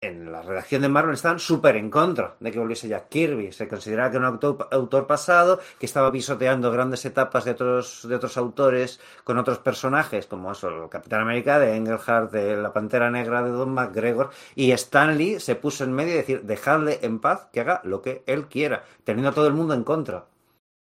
en 0.02 0.32
la 0.32 0.40
redacción 0.40 0.80
de 0.80 0.88
Marvel 0.88 1.14
estaban 1.14 1.38
súper 1.38 1.76
en 1.76 1.90
contra 1.90 2.34
de 2.40 2.50
que 2.50 2.58
volviese 2.58 2.88
Jack 2.88 3.10
Kirby. 3.10 3.52
Se 3.52 3.68
consideraba 3.68 4.10
que 4.10 4.16
era 4.16 4.28
un 4.28 4.32
autor, 4.32 4.68
autor 4.70 5.06
pasado, 5.06 5.60
que 5.78 5.84
estaba 5.84 6.10
pisoteando 6.10 6.70
grandes 6.72 7.04
etapas 7.04 7.44
de 7.44 7.50
otros, 7.50 8.08
de 8.08 8.16
otros 8.16 8.38
autores 8.38 8.98
con 9.24 9.36
otros 9.36 9.58
personajes, 9.58 10.26
como 10.26 10.52
eso, 10.52 10.68
el 10.68 10.88
Capitán 10.88 11.20
América 11.20 11.58
de 11.58 11.76
Engelhardt, 11.76 12.32
de 12.32 12.56
la 12.56 12.72
Pantera 12.72 13.10
Negra 13.10 13.42
de 13.42 13.50
Don 13.50 13.74
McGregor, 13.74 14.30
y 14.54 14.72
Stan 14.72 15.18
Lee 15.18 15.38
se 15.38 15.54
puso 15.54 15.84
en 15.84 15.92
medio 15.92 16.14
y 16.14 16.16
decir, 16.16 16.42
dejadle 16.42 17.00
en 17.02 17.18
paz 17.18 17.48
que 17.52 17.60
haga 17.60 17.82
lo 17.84 18.00
que 18.00 18.22
él 18.26 18.46
quiera, 18.46 18.84
teniendo 19.04 19.30
a 19.30 19.34
todo 19.34 19.48
el 19.48 19.54
mundo 19.54 19.74
en 19.74 19.84
contra. 19.84 20.24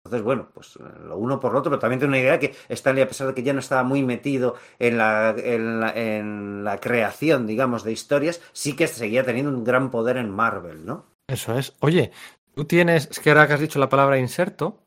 Entonces, 0.06 0.24
bueno, 0.24 0.50
pues 0.53 0.77
lo 0.77 1.17
uno 1.17 1.40
por 1.40 1.51
lo 1.51 1.59
otro, 1.59 1.72
pero 1.72 1.80
también 1.80 2.00
tengo 2.00 2.11
una 2.11 2.19
idea 2.19 2.38
que 2.40 2.53
Stanley, 2.69 3.03
a 3.03 3.08
pesar 3.08 3.25
de 3.27 3.34
que 3.34 3.42
ya 3.42 3.53
no 3.53 3.59
estaba 3.59 3.82
muy 3.84 4.03
metido 4.03 4.56
en 4.77 5.00
la, 5.00 5.34
en 5.35 5.80
la, 5.80 5.90
en 5.95 6.64
la 6.64 6.80
creación, 6.80 7.48
digamos, 7.48 7.84
de 7.84 7.92
historias, 7.92 8.40
sí 8.53 8.75
que 8.75 8.88
seguía 8.88 9.24
teniendo 9.25 9.50
un 9.51 9.64
gran 9.64 9.90
poder 9.90 10.17
en 10.17 10.30
Marvel, 10.30 10.85
¿no? 10.85 11.06
Eso 11.27 11.58
es. 11.58 11.74
Oye, 11.80 12.11
tú 12.53 12.66
tienes, 12.66 13.08
es 13.09 13.19
que 13.19 13.32
ahora 13.32 13.48
que 13.48 13.53
has 13.53 13.59
dicho 13.59 13.80
la 13.80 13.90
palabra 13.90 14.19
inserto, 14.19 14.84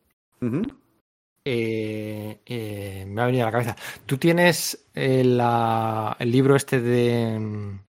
eh, 1.45 2.41
eh, 2.47 3.05
me 3.09 3.21
ha 3.23 3.27
venido 3.27 3.43
a 3.43 3.47
la 3.47 3.53
cabeza. 3.53 3.77
Tú 4.07 4.19
tienes 4.19 4.87
eh, 4.95 5.25
la- 5.25 6.17
el 6.21 6.31
libro 6.31 6.55
este 6.55 6.81
de... 6.81 7.39
mm, 7.41 7.81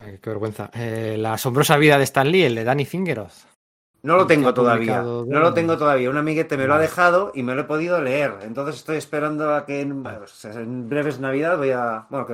ay, 0.00 0.18
qué 0.20 0.30
vergüenza. 0.30 0.70
Eh, 0.74 1.16
la 1.16 1.34
asombrosa 1.34 1.76
vida 1.76 1.96
de 1.96 2.04
Stan 2.04 2.28
Lee, 2.28 2.42
el 2.42 2.54
de 2.56 2.64
Danny 2.64 2.84
Fingeroth. 2.84 3.46
No 4.08 4.16
lo 4.16 4.26
tengo 4.26 4.54
todavía. 4.54 5.02
No 5.02 5.40
lo 5.40 5.52
tengo 5.52 5.76
todavía. 5.76 6.08
Un 6.08 6.16
amiguete 6.16 6.56
me 6.56 6.66
lo 6.66 6.72
ha 6.72 6.78
dejado 6.78 7.30
y 7.34 7.42
me 7.42 7.54
lo 7.54 7.60
he 7.60 7.64
podido 7.64 8.00
leer. 8.00 8.38
Entonces 8.40 8.76
estoy 8.76 8.96
esperando 8.96 9.54
a 9.54 9.66
que 9.66 9.82
en, 9.82 10.02
pues, 10.02 10.46
en 10.46 10.88
breves 10.88 11.20
Navidad 11.20 11.58
voy 11.58 11.72
a. 11.72 12.06
Bueno, 12.08 12.26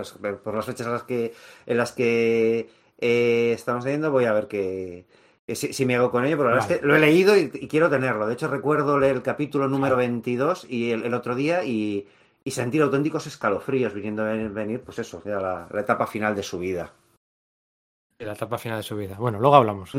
por 0.44 0.54
las 0.54 0.66
fechas 0.66 0.86
en 0.86 0.92
las 0.92 1.02
que, 1.02 1.34
en 1.66 1.76
las 1.76 1.90
que 1.90 2.70
eh, 2.98 3.52
estamos 3.52 3.84
leyendo, 3.84 4.12
voy 4.12 4.26
a 4.26 4.32
ver 4.32 4.46
que. 4.46 5.04
Si, 5.48 5.72
si 5.72 5.84
me 5.84 5.96
hago 5.96 6.12
con 6.12 6.24
ello, 6.24 6.36
pero 6.36 6.50
la 6.50 6.54
verdad 6.54 6.70
es 6.70 6.78
que 6.78 6.86
lo 6.86 6.94
he 6.94 7.00
leído 7.00 7.36
y, 7.36 7.50
y 7.52 7.66
quiero 7.66 7.90
tenerlo. 7.90 8.28
De 8.28 8.34
hecho, 8.34 8.46
recuerdo 8.46 8.96
leer 9.00 9.16
el 9.16 9.22
capítulo 9.22 9.66
número 9.66 9.96
22 9.96 10.66
y 10.70 10.92
el, 10.92 11.02
el 11.02 11.12
otro 11.12 11.34
día 11.34 11.64
y, 11.64 12.06
y 12.44 12.50
sentir 12.52 12.82
auténticos 12.82 13.26
escalofríos 13.26 13.92
viniendo 13.92 14.22
a 14.22 14.26
venir, 14.32 14.80
pues 14.80 15.00
eso, 15.00 15.20
ya 15.24 15.40
la, 15.40 15.66
la 15.72 15.80
etapa 15.80 16.06
final 16.06 16.36
de 16.36 16.44
su 16.44 16.60
vida. 16.60 16.92
la 18.20 18.32
etapa 18.34 18.58
final 18.58 18.78
de 18.78 18.84
su 18.84 18.96
vida. 18.96 19.16
Bueno, 19.18 19.40
luego 19.40 19.56
hablamos. 19.56 19.92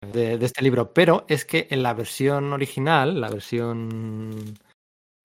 De, 0.00 0.38
de 0.38 0.46
este 0.46 0.62
libro, 0.62 0.92
pero 0.92 1.24
es 1.28 1.44
que 1.44 1.66
en 1.70 1.82
la 1.82 1.94
versión 1.94 2.52
original, 2.52 3.20
la 3.20 3.30
versión... 3.30 4.34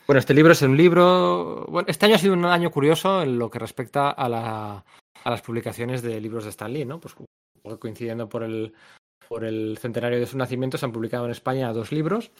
Bueno, 0.07 0.19
este 0.19 0.33
libro 0.33 0.51
es 0.53 0.61
un 0.61 0.75
libro... 0.75 1.65
Bueno, 1.69 1.87
este 1.89 2.05
año 2.05 2.15
ha 2.15 2.19
sido 2.19 2.33
un 2.33 2.45
año 2.45 2.71
curioso 2.71 3.21
en 3.21 3.37
lo 3.37 3.49
que 3.49 3.59
respecta 3.59 4.09
a, 4.09 4.27
la, 4.27 4.85
a 5.23 5.29
las 5.29 5.41
publicaciones 5.41 6.01
de 6.01 6.19
libros 6.19 6.43
de 6.43 6.49
Stan 6.49 6.71
Lee, 6.71 6.85
¿no? 6.85 6.99
Pues 6.99 7.15
coincidiendo 7.79 8.27
por 8.27 8.43
el, 8.43 8.73
por 9.29 9.43
el 9.45 9.77
centenario 9.77 10.19
de 10.19 10.25
su 10.25 10.37
nacimiento, 10.37 10.77
se 10.77 10.85
han 10.85 10.91
publicado 10.91 11.25
en 11.25 11.31
España 11.31 11.71
dos 11.71 11.91
libros. 11.91 12.31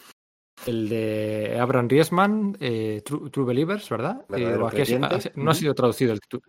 El 0.66 0.90
de 0.90 1.58
Abraham 1.60 1.88
Riesman, 1.90 2.58
eh, 2.60 3.02
True, 3.06 3.30
True 3.30 3.46
Believers, 3.46 3.90
¿verdad? 3.90 4.26
Aquí 4.68 4.82
ha 5.06 5.08
ha- 5.08 5.20
no 5.36 5.52
ha 5.52 5.56
sido 5.56 5.74
traducido 5.74 6.14
el 6.14 6.20
título. 6.20 6.44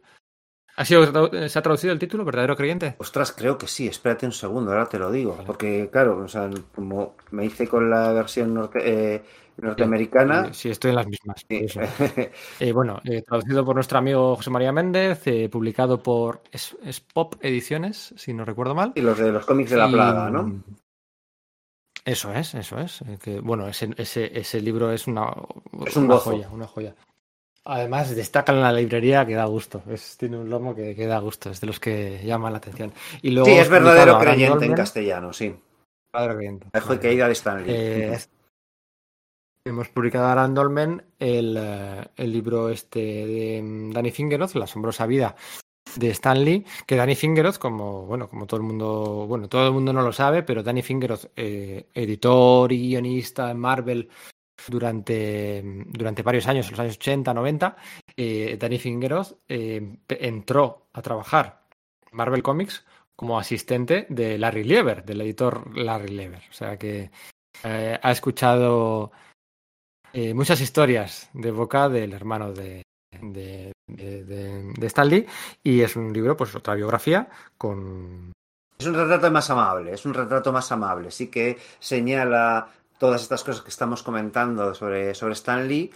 ¿Ha 0.76 0.84
sido, 0.86 1.31
¿Se 1.49 1.59
ha 1.59 1.62
traducido 1.62 1.92
el 1.92 1.99
título, 1.99 2.25
verdadero 2.25 2.57
creyente? 2.57 2.94
Ostras, 2.99 3.33
creo 3.33 3.59
que 3.59 3.67
sí, 3.67 3.86
espérate 3.86 4.25
un 4.26 4.33
segundo, 4.33 4.70
ahora 4.73 4.89
te 4.89 4.99
lo 4.99 5.10
digo. 5.10 5.33
Vale. 5.33 5.44
Porque, 5.47 5.91
claro, 5.92 6.18
o 6.25 6.28
sea, 6.28 6.49
como 6.75 7.15
me 7.31 7.44
hice 7.44 7.68
con 7.68 7.91
la 7.91 8.12
versión 8.12 8.55
norte- 8.55 8.81
eh, 9.17 9.23
norteamericana. 9.59 10.47
Sí, 10.47 10.55
sí, 10.55 10.68
estoy 10.70 10.91
en 10.91 10.97
las 10.97 11.07
mismas. 11.07 11.44
sí. 11.49 11.67
Eh, 12.60 12.73
bueno, 12.73 13.01
eh, 13.05 13.23
traducido 13.23 13.65
por 13.67 13.75
nuestro 13.75 13.99
amigo 13.99 14.34
José 14.36 14.49
María 14.51 14.73
Méndez, 14.73 15.23
publicado 15.51 16.02
por 16.02 16.41
Es, 16.51 16.75
Es 16.83 17.01
Pop 17.01 17.34
Ediciones, 17.42 18.15
si 18.17 18.33
no 18.33 18.44
recuerdo 18.47 18.75
mal. 18.75 18.92
y 18.94 19.02
los 19.02 19.18
de 19.18 19.31
los 19.31 19.44
cómics 19.44 19.70
de 19.70 19.76
la 19.76 19.89
Y- 19.89 19.92
plaga, 19.92 20.31
¿no? 20.31 20.62
Eso 22.05 22.33
es, 22.33 22.55
eso 22.55 22.78
es. 22.78 23.01
que, 23.23 23.41
bueno, 23.41 23.68
ese, 23.68 23.91
ese, 23.97 24.36
ese 24.39 24.60
libro 24.60 24.91
es 24.91 25.07
una, 25.07 25.26
Es 25.86 25.97
un 25.97 26.05
una 26.07 26.17
joya, 26.17 26.49
una 26.51 26.67
joya. 26.67 26.94
Además, 27.65 28.15
destaca 28.15 28.52
en 28.52 28.60
la 28.60 28.73
librería 28.73 29.24
que 29.24 29.34
da 29.34 29.44
gusto. 29.44 29.82
Es, 29.89 30.16
tiene 30.16 30.36
un 30.36 30.50
lomo 30.50 30.74
que, 30.74 30.97
que 30.97 31.07
da 31.07 31.18
gusto, 31.20 31.50
es 31.50 31.60
de 31.60 31.68
los 31.68 31.78
que 31.78 32.20
llaman 32.24 32.52
la 32.52 32.58
atención. 32.58 32.92
Y 33.23 33.31
luego 33.31 33.47
Sí, 33.47 33.52
es 33.52 33.68
verdadero 33.68 34.18
creyente 34.18 34.65
en 34.65 34.74
castellano, 34.74 35.32
sí. 35.32 35.55
Verdadero 36.12 36.39
creyente. 36.39 36.66
Dejo 36.73 37.00
caída 37.00 37.26
de 37.26 37.32
Stanley. 37.32 37.65
Eh, 37.68 38.18
hemos 39.65 39.89
publicado 39.91 40.26
a 40.26 40.32
Aran 40.32 40.55
Dolmen 40.55 41.05
el, 41.20 41.57
eh, 41.57 42.05
el 42.16 42.32
libro 42.32 42.68
este 42.68 42.99
de 42.99 43.62
mm, 43.62 43.92
Danny 43.92 44.10
Fingeroth, 44.10 44.55
La 44.55 44.65
asombrosa 44.65 45.07
vida 45.07 45.36
de 45.97 46.10
Stan 46.10 46.42
Lee, 46.42 46.65
que 46.86 46.97
Danny 46.97 47.15
Fingeroth, 47.15 47.58
como 47.58 48.07
bueno, 48.07 48.28
como 48.28 48.47
todo 48.47 48.58
el 48.58 48.66
mundo, 48.66 49.26
bueno, 49.28 49.49
todo 49.49 49.66
el 49.66 49.73
mundo 49.73 49.92
no 49.92 50.02
lo 50.02 50.12
sabe, 50.12 50.42
pero 50.42 50.62
Danny 50.62 50.82
Fingeroth, 50.82 51.26
eh, 51.36 51.86
editor 51.94 52.73
y 52.73 52.89
guionista 52.89 53.50
en 53.50 53.58
Marvel 53.58 54.08
durante, 54.68 55.62
durante 55.86 56.23
varios 56.23 56.47
años, 56.47 56.66
en 56.66 56.73
los 56.73 56.81
años 56.81 56.97
80, 56.97 57.34
90, 57.34 57.76
eh, 58.16 58.57
Danny 58.58 58.78
Fingeroth 58.78 59.39
eh, 59.49 59.97
entró 60.08 60.86
a 60.92 61.02
trabajar 61.02 61.62
en 62.10 62.16
Marvel 62.16 62.42
Comics 62.42 62.84
como 63.16 63.39
asistente 63.39 64.07
de 64.08 64.39
Larry 64.39 64.65
Lieber, 64.65 65.05
del 65.05 65.20
editor 65.20 65.76
Larry 65.76 66.08
Lieber. 66.08 66.42
O 66.50 66.52
sea 66.52 66.76
que 66.78 67.10
eh, 67.65 67.99
ha 68.02 68.10
escuchado 68.10 69.12
eh, 70.12 70.34
muchas 70.34 70.60
historias 70.60 71.31
de 71.32 71.50
boca 71.50 71.89
del 71.89 72.12
hermano 72.12 72.52
de, 72.52 72.82
de, 73.20 73.73
de, 73.89 74.24
de- 74.24 74.73
de 74.76 74.86
Stan 74.86 75.08
Lee 75.08 75.26
y 75.62 75.81
es 75.81 75.97
un 75.97 76.12
libro, 76.12 76.36
pues 76.36 76.55
otra 76.55 76.74
biografía 76.74 77.28
con... 77.57 78.32
Es 78.78 78.86
un 78.86 78.94
retrato 78.94 79.31
más 79.31 79.49
amable, 79.50 79.92
es 79.92 80.05
un 80.05 80.12
retrato 80.15 80.52
más 80.52 80.73
amable. 80.73 81.10
Sí 81.12 81.28
que 81.28 81.57
señala 81.78 82.68
todas 83.02 83.22
estas 83.22 83.42
cosas 83.42 83.62
que 83.62 83.70
estamos 83.70 84.05
comentando 84.05 84.76
sobre, 84.76 85.12
sobre 85.16 85.32
Stan 85.32 85.66
Lee, 85.66 85.90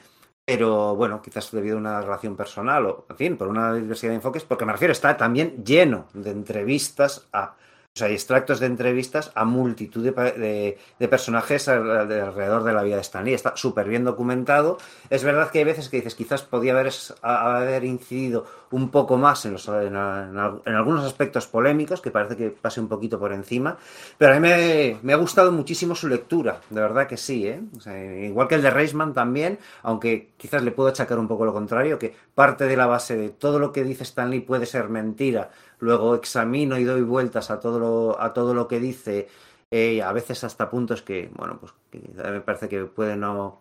pero 0.45 0.97
bueno, 0.97 1.23
quizás 1.23 1.53
debido 1.53 1.77
a 1.77 1.79
una 1.79 2.01
relación 2.01 2.35
personal 2.35 2.85
o, 2.85 3.07
en 3.09 3.17
fin, 3.17 3.37
por 3.37 3.47
una 3.47 3.73
diversidad 3.75 4.11
de 4.11 4.17
enfoques, 4.17 4.43
porque 4.43 4.65
me 4.65 4.73
refiero, 4.73 4.91
está 4.91 5.17
también 5.17 5.65
lleno 5.65 6.09
de 6.15 6.33
entrevistas 6.33 7.29
a. 7.33 7.55
O 7.97 7.99
sea, 7.99 8.09
hay 8.09 8.13
extractos 8.13 8.61
de 8.61 8.67
entrevistas 8.67 9.33
a 9.35 9.47
multitud 9.47 10.05
de, 10.05 10.11
de- 10.13 10.77
de 10.99 11.09
personajes 11.09 11.67
al- 11.67 12.07
de 12.07 12.21
alrededor 12.21 12.63
de 12.63 12.75
la 12.75 12.83
vida 12.83 12.97
de 12.97 13.01
Stan 13.01 13.25
Lee. 13.25 13.33
Está 13.33 13.57
súper 13.57 13.89
bien 13.89 14.05
documentado. 14.05 14.77
Es 15.09 15.25
verdad 15.25 15.51
que 15.51 15.61
hay 15.61 15.65
veces 15.65 15.89
que 15.89 15.97
dices, 15.97 16.15
quizás 16.15 16.43
podía 16.43 16.73
haber, 16.75 16.93
haber 17.23 17.85
incidido 17.85 18.45
un 18.71 18.91
poco 18.91 19.17
más 19.17 19.47
en, 19.47 19.53
los, 19.53 19.67
en, 19.69 19.97
en- 19.97 20.61
en 20.67 20.75
algunos 20.75 21.07
aspectos 21.07 21.47
polémicos, 21.47 22.03
que 22.03 22.11
parece 22.11 22.37
que 22.37 22.51
pase 22.51 22.81
un 22.83 22.89
poquito 22.89 23.19
por 23.19 23.33
encima. 23.33 23.79
Pero 24.19 24.33
a 24.33 24.35
mí 24.35 24.41
me, 24.47 24.99
me 25.03 25.15
ha 25.15 25.17
gustado 25.17 25.51
muchísimo 25.51 25.95
su 25.95 26.07
lectura, 26.07 26.61
de 26.69 26.81
verdad 26.83 27.07
que 27.07 27.17
sí. 27.17 27.47
¿eh? 27.49 27.63
O 27.79 27.81
sea, 27.81 27.97
igual 28.27 28.47
que 28.47 28.57
el 28.57 28.63
de 28.63 28.69
Reisman 28.69 29.15
también, 29.15 29.59
aunque 29.83 30.33
quizás 30.37 30.63
le 30.63 30.71
puedo 30.71 30.91
achacar 30.91 31.19
un 31.19 31.29
poco 31.29 31.47
lo 31.47 31.55
contrario, 31.55 31.99
que 31.99 32.15
parte 32.35 32.67
de 32.67 32.77
la 32.77 32.87
base 32.87 33.17
de 33.17 33.31
todo 33.31 33.59
lo 33.59 33.73
que 33.73 33.85
dice 33.85 34.03
Stan 34.03 34.29
Lee 34.29 34.41
puede 34.41 34.67
ser 34.67 34.91
mentira, 34.91 35.49
luego 35.79 36.15
examino 36.15 36.79
y 36.79 36.85
doy 36.85 37.03
vueltas 37.03 37.51
a 37.51 37.61
todo 37.61 37.79
lo, 37.79 38.21
a 38.21 38.33
todo 38.33 38.55
lo 38.55 38.69
que 38.69 38.81
dice, 38.81 39.29
eh, 39.71 40.03
a 40.03 40.13
veces 40.13 40.45
hasta 40.45 40.71
puntos 40.71 41.03
que, 41.03 41.31
bueno, 41.35 41.59
pues 41.59 41.73
me 42.15 42.41
parece 42.41 42.69
que 42.69 42.85
puede 42.85 43.17
no... 43.17 43.61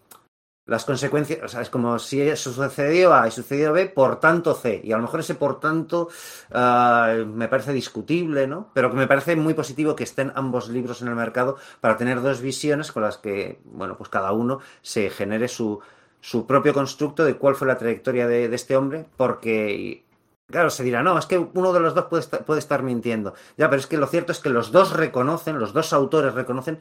Las 0.68 0.84
consecuencias, 0.84 1.44
o 1.44 1.48
sea, 1.48 1.61
es 1.61 1.69
como 1.69 2.00
si 2.00 2.22
eso 2.22 2.52
sucedió 2.52 3.14
A 3.14 3.27
y 3.27 3.32
sucedió 3.32 3.72
B, 3.72 3.85
por 3.85 4.19
tanto 4.19 4.56
C. 4.56 4.82
Y 4.84 4.94
a 4.94 4.98
lo 4.98 5.03
mejor 5.03 5.19
ese 5.19 5.35
por 5.35 5.60
tanto 5.60 6.10
ah, 6.53 7.14
me 7.24 7.48
parece 7.48 7.72
discutible, 7.72 8.48
¿no? 8.48 8.72
Pero 8.74 8.90
que 8.90 8.98
me 8.98 9.06
parece 9.06 9.35
muy 9.35 9.53
positivo 9.53 9.95
que 9.95 10.06
estén 10.06 10.32
ambos 10.34 10.69
libros 10.69 11.03
en 11.03 11.10
el 11.10 11.16
mercado 11.16 11.58
para 11.82 11.98
tener 11.98 12.19
dos 12.19 12.42
visiones 12.42 12.92
con 12.92 13.03
las 13.03 13.19
que, 13.19 13.60
bueno, 13.66 13.95
pues 13.95 14.10
cada 14.10 14.32
uno 14.32 14.60
se 14.82 15.11
genere 15.11 15.50
su, 15.50 15.82
su 16.19 16.48
propio 16.48 16.74
constructo 16.74 17.24
de 17.24 17.35
cuál 17.35 17.53
fue 17.53 17.68
la 17.68 17.77
trayectoria 17.77 18.27
de 18.27 18.45
este 18.45 18.76
hombre, 18.76 19.06
porque 19.18 20.05
Claro, 20.48 20.69
se 20.69 20.83
dirá, 20.83 21.01
no, 21.01 21.17
es 21.17 21.25
que 21.25 21.38
uno 21.38 21.74
de 21.74 21.80
los 21.80 21.95
dos 21.95 22.06
puede 22.06 22.59
estar, 22.59 22.83
mintiendo. 22.83 23.33
Ya, 23.57 23.69
pero 23.69 23.80
es 23.80 23.88
que 23.88 23.98
lo 23.98 24.07
cierto 24.07 24.32
es 24.32 24.40
que 24.40 24.49
los 24.49 24.72
dos 24.72 24.93
reconocen, 24.93 25.59
los 25.59 25.74
dos 25.74 25.91
autores 25.91 26.33
reconocen 26.33 26.80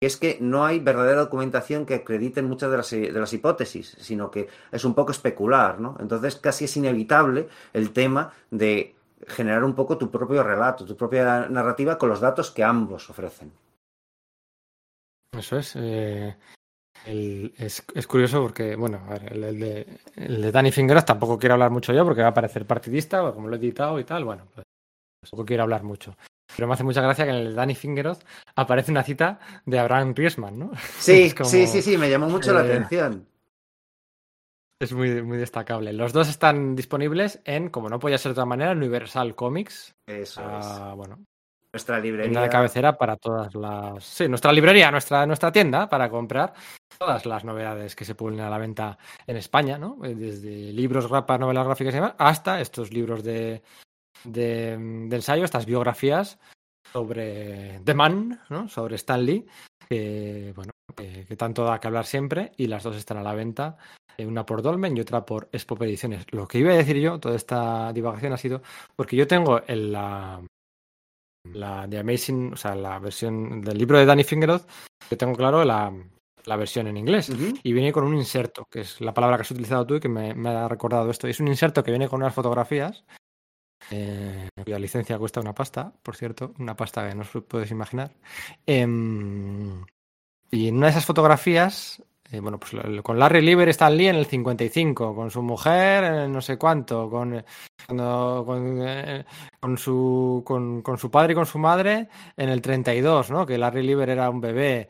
que 0.00 0.06
es 0.06 0.16
que 0.16 0.38
no 0.40 0.66
hay 0.66 0.80
verdadera 0.80 1.20
documentación 1.20 1.86
que 1.86 1.94
acredite 1.94 2.42
muchas 2.42 2.70
de 2.70 2.76
las, 2.76 2.90
de 2.90 3.12
las 3.12 3.32
hipótesis, 3.32 3.96
sino 3.98 4.30
que 4.30 4.48
es 4.70 4.84
un 4.84 4.94
poco 4.94 5.12
especular, 5.12 5.80
¿no? 5.80 5.96
Entonces 6.00 6.36
casi 6.36 6.66
es 6.66 6.76
inevitable 6.76 7.48
el 7.72 7.92
tema 7.92 8.32
de 8.50 8.94
generar 9.26 9.64
un 9.64 9.74
poco 9.74 9.96
tu 9.96 10.10
propio 10.10 10.42
relato, 10.42 10.84
tu 10.84 10.96
propia 10.96 11.48
narrativa 11.48 11.96
con 11.96 12.10
los 12.10 12.20
datos 12.20 12.50
que 12.50 12.64
ambos 12.64 13.08
ofrecen. 13.08 13.52
Eso 15.32 15.56
es. 15.58 15.74
eh, 15.76 16.36
el- 17.06 17.54
es, 17.58 17.84
es 17.94 18.06
curioso 18.06 18.42
porque, 18.42 18.76
bueno, 18.76 19.00
a 19.08 19.10
ver, 19.18 19.32
el, 19.32 19.44
el 19.44 19.60
de, 19.60 19.86
el 20.16 20.42
de 20.42 20.52
Danny 20.52 20.70
Fingeroth 20.72 21.04
tampoco 21.06 21.38
quiero 21.38 21.54
hablar 21.54 21.70
mucho 21.70 21.92
yo 21.92 22.04
porque 22.04 22.22
va 22.22 22.28
a 22.28 22.34
parecer 22.34 22.66
partidista, 22.66 23.32
como 23.32 23.48
lo 23.48 23.56
he 23.56 23.58
editado 23.58 23.98
y 23.98 24.04
tal, 24.04 24.24
bueno, 24.24 24.44
pues 24.54 24.64
tampoco 25.22 25.46
quiero 25.46 25.62
hablar 25.62 25.82
mucho. 25.82 26.16
Pero 26.54 26.68
me 26.68 26.74
hace 26.74 26.84
mucha 26.84 27.02
gracia 27.02 27.24
que 27.24 27.30
en 27.30 27.36
el 27.36 27.48
de 27.48 27.54
Danny 27.54 27.74
Fingeroth 27.74 28.22
aparece 28.54 28.90
una 28.90 29.02
cita 29.02 29.38
de 29.66 29.78
Abraham 29.78 30.14
Riesman, 30.14 30.58
¿no? 30.58 30.70
Sí, 30.98 31.24
Es 31.24 31.34
como- 31.34 31.50
sí, 31.50 31.66
sí, 31.66 31.82
sí, 31.82 31.98
me 31.98 32.08
llamó 32.10 32.28
mucho 32.28 32.52
la 32.52 32.60
eh, 32.62 32.64
atención. 32.64 33.26
Es 34.80 34.92
muy, 34.92 35.22
muy 35.22 35.38
destacable. 35.38 35.92
Los 35.92 36.12
dos 36.12 36.28
están 36.28 36.76
disponibles 36.76 37.40
en, 37.44 37.70
como 37.70 37.88
no 37.88 37.98
podía 37.98 38.18
ser 38.18 38.30
de 38.30 38.32
otra 38.34 38.44
manera, 38.44 38.72
en 38.72 38.78
Universal 38.78 39.34
Comics. 39.34 39.94
Eso 40.06 40.42
ah, 40.44 40.92
bueno, 40.94 41.18
es. 41.76 41.88
Nuestra 41.88 42.02
tienda 42.02 42.24
librería. 42.24 42.40
de 42.42 42.48
cabecera 42.48 42.96
para 42.96 43.16
todas 43.16 43.54
las. 43.54 44.04
Sí, 44.04 44.28
nuestra 44.28 44.52
librería, 44.52 44.90
nuestra, 44.90 45.26
nuestra 45.26 45.52
tienda 45.52 45.88
para 45.88 46.08
comprar 46.10 46.52
todas 46.98 47.26
las 47.26 47.44
novedades 47.44 47.94
que 47.94 48.04
se 48.04 48.14
publican 48.14 48.46
a 48.46 48.50
la 48.50 48.58
venta 48.58 48.98
en 49.26 49.36
España, 49.36 49.78
¿no? 49.78 49.98
Eh, 50.04 50.14
Desde 50.14 50.72
libros, 50.72 51.08
grapas, 51.08 51.38
novelas 51.38 51.66
gráficas 51.66 51.92
y 51.94 51.96
demás, 51.96 52.14
hasta 52.18 52.60
estos 52.60 52.92
libros 52.92 53.22
de, 53.22 53.62
de, 54.24 54.76
de 55.08 55.16
ensayo, 55.16 55.44
estas 55.44 55.66
biografías 55.66 56.38
sobre 56.92 57.80
The 57.84 57.94
Man, 57.94 58.40
¿no? 58.48 58.68
Sobre 58.68 58.96
Stan 58.96 59.24
Lee, 59.24 59.46
que, 59.88 60.52
bueno, 60.56 60.72
que, 60.96 61.26
que 61.26 61.36
tanto 61.36 61.64
da 61.64 61.78
que 61.78 61.88
hablar 61.88 62.06
siempre, 62.06 62.52
y 62.56 62.66
las 62.66 62.82
dos 62.82 62.96
están 62.96 63.18
a 63.18 63.22
la 63.22 63.34
venta, 63.34 63.76
eh, 64.16 64.24
una 64.24 64.46
por 64.46 64.62
Dolmen 64.62 64.96
y 64.96 65.00
otra 65.00 65.26
por 65.26 65.48
Spop 65.52 65.82
Ediciones. 65.82 66.24
Lo 66.30 66.48
que 66.48 66.58
iba 66.58 66.72
a 66.72 66.76
decir 66.76 66.96
yo, 66.96 67.20
toda 67.20 67.36
esta 67.36 67.92
divagación 67.92 68.32
ha 68.32 68.38
sido 68.38 68.62
porque 68.94 69.16
yo 69.16 69.26
tengo 69.26 69.60
en 69.66 69.92
la 69.92 70.40
la 71.56 71.86
de 71.86 71.98
Amazing, 71.98 72.52
o 72.52 72.56
sea, 72.56 72.74
la 72.74 72.98
versión 72.98 73.60
del 73.62 73.78
libro 73.78 73.98
de 73.98 74.06
Danny 74.06 74.24
Fingeroth, 74.24 74.68
yo 75.10 75.16
tengo 75.16 75.34
claro 75.34 75.64
la, 75.64 75.92
la 76.44 76.56
versión 76.56 76.86
en 76.86 76.96
inglés. 76.96 77.30
Y 77.62 77.72
viene 77.72 77.92
con 77.92 78.04
un 78.04 78.14
inserto, 78.14 78.66
que 78.70 78.80
es 78.80 79.00
la 79.00 79.12
palabra 79.12 79.36
que 79.36 79.42
has 79.42 79.50
utilizado 79.50 79.86
tú 79.86 79.96
y 79.96 80.00
que 80.00 80.08
me, 80.08 80.34
me 80.34 80.50
ha 80.50 80.68
recordado 80.68 81.10
esto. 81.10 81.26
Es 81.26 81.40
un 81.40 81.48
inserto 81.48 81.82
que 81.82 81.90
viene 81.90 82.08
con 82.08 82.22
unas 82.22 82.34
fotografías, 82.34 83.04
eh, 83.90 84.48
cuya 84.64 84.78
licencia 84.78 85.18
cuesta 85.18 85.40
una 85.40 85.54
pasta, 85.54 85.92
por 86.02 86.16
cierto, 86.16 86.54
una 86.58 86.76
pasta 86.76 87.08
que 87.08 87.14
no 87.14 87.22
os 87.22 87.44
puedes 87.44 87.70
imaginar. 87.70 88.16
Em, 88.66 89.84
y 90.50 90.68
en 90.68 90.76
una 90.76 90.86
de 90.86 90.92
esas 90.92 91.06
fotografías, 91.06 92.02
eh, 92.30 92.40
bueno, 92.40 92.58
pues 92.58 92.72
con 93.02 93.18
Larry 93.18 93.40
Lieber 93.42 93.68
Stan 93.70 93.96
Lee 93.96 94.08
en 94.08 94.16
el 94.16 94.26
55, 94.26 95.14
con 95.14 95.30
su 95.30 95.42
mujer 95.42 96.04
en 96.04 96.32
no 96.32 96.40
sé 96.40 96.56
cuánto, 96.58 97.08
con, 97.08 97.34
eh, 97.34 97.44
eh, 97.88 99.24
con 99.60 99.78
su, 99.78 100.42
con, 100.44 100.82
su 100.98 101.10
padre 101.10 101.32
y 101.32 101.36
con 101.36 101.46
su 101.46 101.58
madre 101.58 102.08
en 102.36 102.48
el 102.48 102.60
32, 102.60 103.30
¿no? 103.30 103.46
Que 103.46 103.58
Larry 103.58 103.82
Lieber 103.82 104.10
era 104.10 104.28
un 104.30 104.40
bebé. 104.40 104.88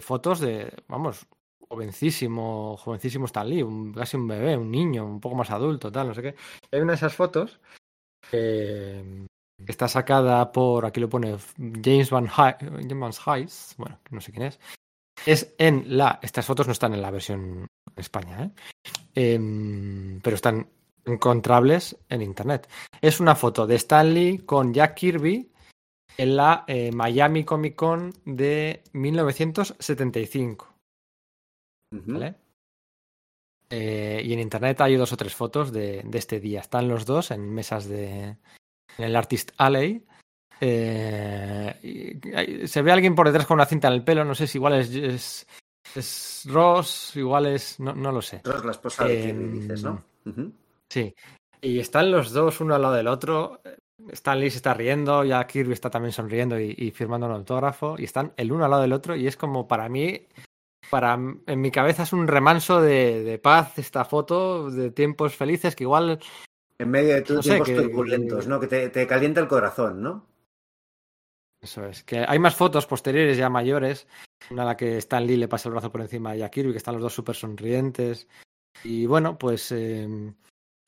fotos 0.00 0.40
de, 0.40 0.72
vamos, 0.88 1.26
jovencísimo, 1.68 2.76
jovencísimo 2.76 3.26
Stan 3.26 3.48
Lee, 3.48 3.64
casi 3.94 4.16
un 4.16 4.26
bebé, 4.28 4.56
un 4.56 4.70
niño, 4.70 5.04
un 5.04 5.20
poco 5.20 5.34
más 5.36 5.50
adulto, 5.50 5.92
tal, 5.92 6.08
no 6.08 6.14
sé 6.14 6.22
qué. 6.22 6.34
Hay 6.72 6.80
una 6.80 6.92
de 6.92 6.96
esas 6.96 7.14
fotos 7.14 7.60
que 8.30 9.26
está 9.66 9.88
sacada 9.88 10.52
por, 10.52 10.86
aquí 10.86 11.00
lo 11.00 11.08
pone 11.08 11.36
James 11.56 12.10
Van, 12.10 12.26
Hy- 12.28 12.56
James 12.88 12.98
Van 13.24 13.46
bueno, 13.76 13.98
no 14.10 14.20
sé 14.20 14.32
quién 14.32 14.44
es. 14.46 14.60
Es 15.26 15.54
en 15.58 15.96
la, 15.96 16.18
estas 16.22 16.46
fotos 16.46 16.66
no 16.66 16.72
están 16.72 16.94
en 16.94 17.02
la 17.02 17.10
versión 17.10 17.40
en 17.40 17.68
España, 17.96 18.44
¿eh? 18.44 18.50
Em, 19.14 20.20
pero 20.20 20.36
están 20.36 20.68
encontrables 21.04 21.96
en 22.08 22.22
internet. 22.22 22.68
Es 23.00 23.20
una 23.20 23.34
foto 23.34 23.66
de 23.66 23.76
Stan 23.76 24.12
Lee 24.12 24.38
con 24.38 24.72
Jack 24.72 24.94
Kirby 24.94 25.50
en 26.16 26.36
la 26.36 26.64
eh, 26.66 26.92
Miami 26.92 27.44
Comic 27.44 27.74
Con 27.74 28.12
de 28.24 28.82
1975. 28.92 30.74
Ujú. 31.94 32.12
¿vale? 32.12 32.34
Eh, 33.70 34.22
y 34.24 34.32
en 34.32 34.40
internet 34.40 34.80
hay 34.80 34.96
dos 34.96 35.12
o 35.12 35.16
tres 35.16 35.34
fotos 35.34 35.72
de, 35.72 36.02
de 36.04 36.18
este 36.18 36.40
día. 36.40 36.60
Están 36.60 36.88
los 36.88 37.04
dos 37.06 37.30
en 37.30 37.52
mesas 37.52 37.88
de. 37.88 38.36
en 38.98 39.04
el 39.04 39.16
Artist 39.16 39.52
Alley. 39.58 40.04
Eh, 40.60 42.64
se 42.66 42.82
ve 42.82 42.92
alguien 42.92 43.14
por 43.14 43.26
detrás 43.26 43.46
con 43.46 43.56
una 43.56 43.66
cinta 43.66 43.88
en 43.88 43.94
el 43.94 44.04
pelo. 44.04 44.24
No 44.24 44.34
sé 44.34 44.46
si 44.46 44.58
igual 44.58 44.74
es. 44.74 44.94
es, 44.94 45.46
es 45.94 46.42
Ross, 46.48 47.12
igual 47.16 47.46
es. 47.46 47.78
No, 47.80 47.94
no 47.94 48.12
lo 48.12 48.22
sé. 48.22 48.40
Ross, 48.44 48.64
la 48.64 48.72
esposa 48.72 49.04
de 49.04 49.16
Kirby, 49.22 49.44
Em, 49.44 49.52
dices, 49.60 49.82
¿no? 49.82 50.02
Sí. 50.90 51.14
Y 51.60 51.78
están 51.80 52.10
los 52.10 52.32
dos 52.32 52.60
uno 52.60 52.74
al 52.74 52.82
lado 52.82 52.94
del 52.94 53.08
otro. 53.08 53.60
Stan 54.12 54.38
Lee 54.38 54.50
se 54.50 54.58
está 54.58 54.74
riendo, 54.74 55.24
ya 55.24 55.44
Kirby 55.46 55.72
está 55.72 55.90
también 55.90 56.12
sonriendo 56.12 56.58
y, 56.58 56.74
y 56.78 56.90
firmando 56.92 57.26
un 57.26 57.32
autógrafo. 57.32 57.96
Y 57.98 58.04
están 58.04 58.32
el 58.36 58.52
uno 58.52 58.64
al 58.64 58.70
lado 58.70 58.82
del 58.82 58.92
otro. 58.92 59.16
Y 59.16 59.26
es 59.26 59.36
como 59.36 59.66
para 59.66 59.88
mí, 59.88 60.26
para 60.90 61.14
en 61.14 61.60
mi 61.60 61.70
cabeza 61.70 62.04
es 62.04 62.12
un 62.12 62.28
remanso 62.28 62.80
de, 62.80 63.24
de 63.24 63.38
paz 63.38 63.78
esta 63.78 64.04
foto, 64.04 64.70
de 64.70 64.90
tiempos 64.92 65.34
felices 65.34 65.74
que 65.74 65.84
igual 65.84 66.20
En 66.78 66.90
medio 66.90 67.14
de 67.14 67.22
tus 67.22 67.36
No 67.36 67.42
sé, 67.42 67.48
tiempos 67.50 67.68
que- 67.68 67.74
turbulentos, 67.74 68.44
que- 68.44 68.50
¿no? 68.50 68.60
Que 68.60 68.66
te, 68.68 68.88
te 68.90 69.06
calienta 69.06 69.40
el 69.40 69.48
corazón, 69.48 70.00
¿no? 70.00 70.26
Eso 71.68 71.84
es, 71.84 72.02
que 72.02 72.24
hay 72.26 72.38
más 72.38 72.54
fotos 72.54 72.86
posteriores 72.86 73.36
ya 73.36 73.50
mayores, 73.50 74.06
una 74.50 74.62
en 74.62 74.68
la 74.68 74.76
que 74.76 74.96
Stan 74.96 75.26
Lee 75.26 75.36
le 75.36 75.48
pasa 75.48 75.68
el 75.68 75.74
brazo 75.74 75.92
por 75.92 76.00
encima 76.00 76.32
de 76.32 76.38
Jack 76.38 76.52
Kirby, 76.52 76.72
que 76.72 76.78
están 76.78 76.94
los 76.94 77.02
dos 77.02 77.12
súper 77.12 77.36
sonrientes. 77.36 78.26
Y 78.84 79.04
bueno, 79.04 79.36
pues 79.36 79.70
eh, 79.72 80.08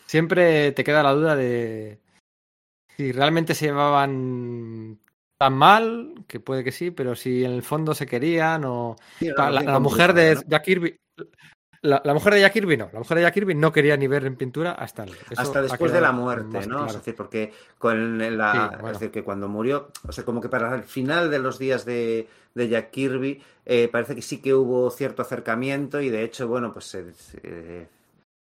siempre 0.07 0.73
te 0.73 0.83
queda 0.83 1.02
la 1.02 1.12
duda 1.12 1.36
de, 1.36 2.00
si 2.97 3.12
realmente 3.12 3.55
se 3.55 3.67
llevaban 3.67 4.99
tan 5.39 5.52
mal, 5.52 6.15
que 6.26 6.41
puede 6.41 6.65
que 6.65 6.73
sí, 6.73 6.91
pero 6.91 7.15
si 7.15 7.44
en 7.44 7.52
el 7.52 7.62
fondo 7.62 7.92
se 7.94 8.07
querían 8.07 8.65
o... 8.65 8.97
Sí, 9.18 9.26
la, 9.26 9.34
la- 9.34 9.49
relación 9.50 9.73
la 9.75 9.81
mujer 9.81 10.15
de 10.15 10.34
¿no? 10.36 10.41
Jack 10.47 10.65
Kirby... 10.65 10.97
La, 11.83 12.02
la 12.05 12.12
mujer 12.12 12.34
de 12.34 12.41
Jack 12.41 12.52
Kirby 12.52 12.76
no, 12.76 12.91
la 12.92 12.99
mujer 12.99 13.17
de 13.17 13.23
Jack 13.23 13.33
Kirby 13.34 13.55
no 13.55 13.73
quería 13.73 13.97
ni 13.97 14.07
ver 14.07 14.26
en 14.26 14.36
pintura 14.36 14.73
a 14.78 14.84
Stanley. 14.84 15.17
Eso 15.31 15.41
Hasta 15.41 15.60
ha 15.60 15.62
después 15.62 15.92
de 15.92 16.00
la 16.02 16.12
muerte, 16.12 16.59
¿no? 16.67 16.76
claro. 16.76 16.86
Es 16.89 16.92
decir, 16.94 17.15
porque 17.17 17.52
con 17.78 18.18
la, 18.36 18.52
Sí, 18.52 18.59
es 18.75 18.81
bueno. 18.83 18.99
decir, 18.99 19.10
que 19.10 19.25
cuando 19.25 19.49
murió, 19.49 19.89
o 20.07 20.12
sea, 20.12 20.25
como 20.25 20.42
que 20.42 20.50
para 20.50 20.75
el 20.75 20.83
final 20.83 21.31
de 21.31 21.39
los 21.39 21.59
días 21.59 21.86
de, 21.86 22.28
de 22.55 22.68
Jack 22.68 22.91
Kirby, 22.91 23.42
eh, 23.65 23.89
parece 23.91 24.15
que 24.15 24.20
sí 24.23 24.42
que 24.42 24.52
hubo 24.52 24.91
cierto 24.91 25.23
acercamiento 25.23 26.02
y 26.02 26.10
de 26.10 26.23
hecho, 26.23 26.49
bueno, 26.49 26.70
pues 26.73 26.84
se- 26.84 27.15
se- 27.15 27.89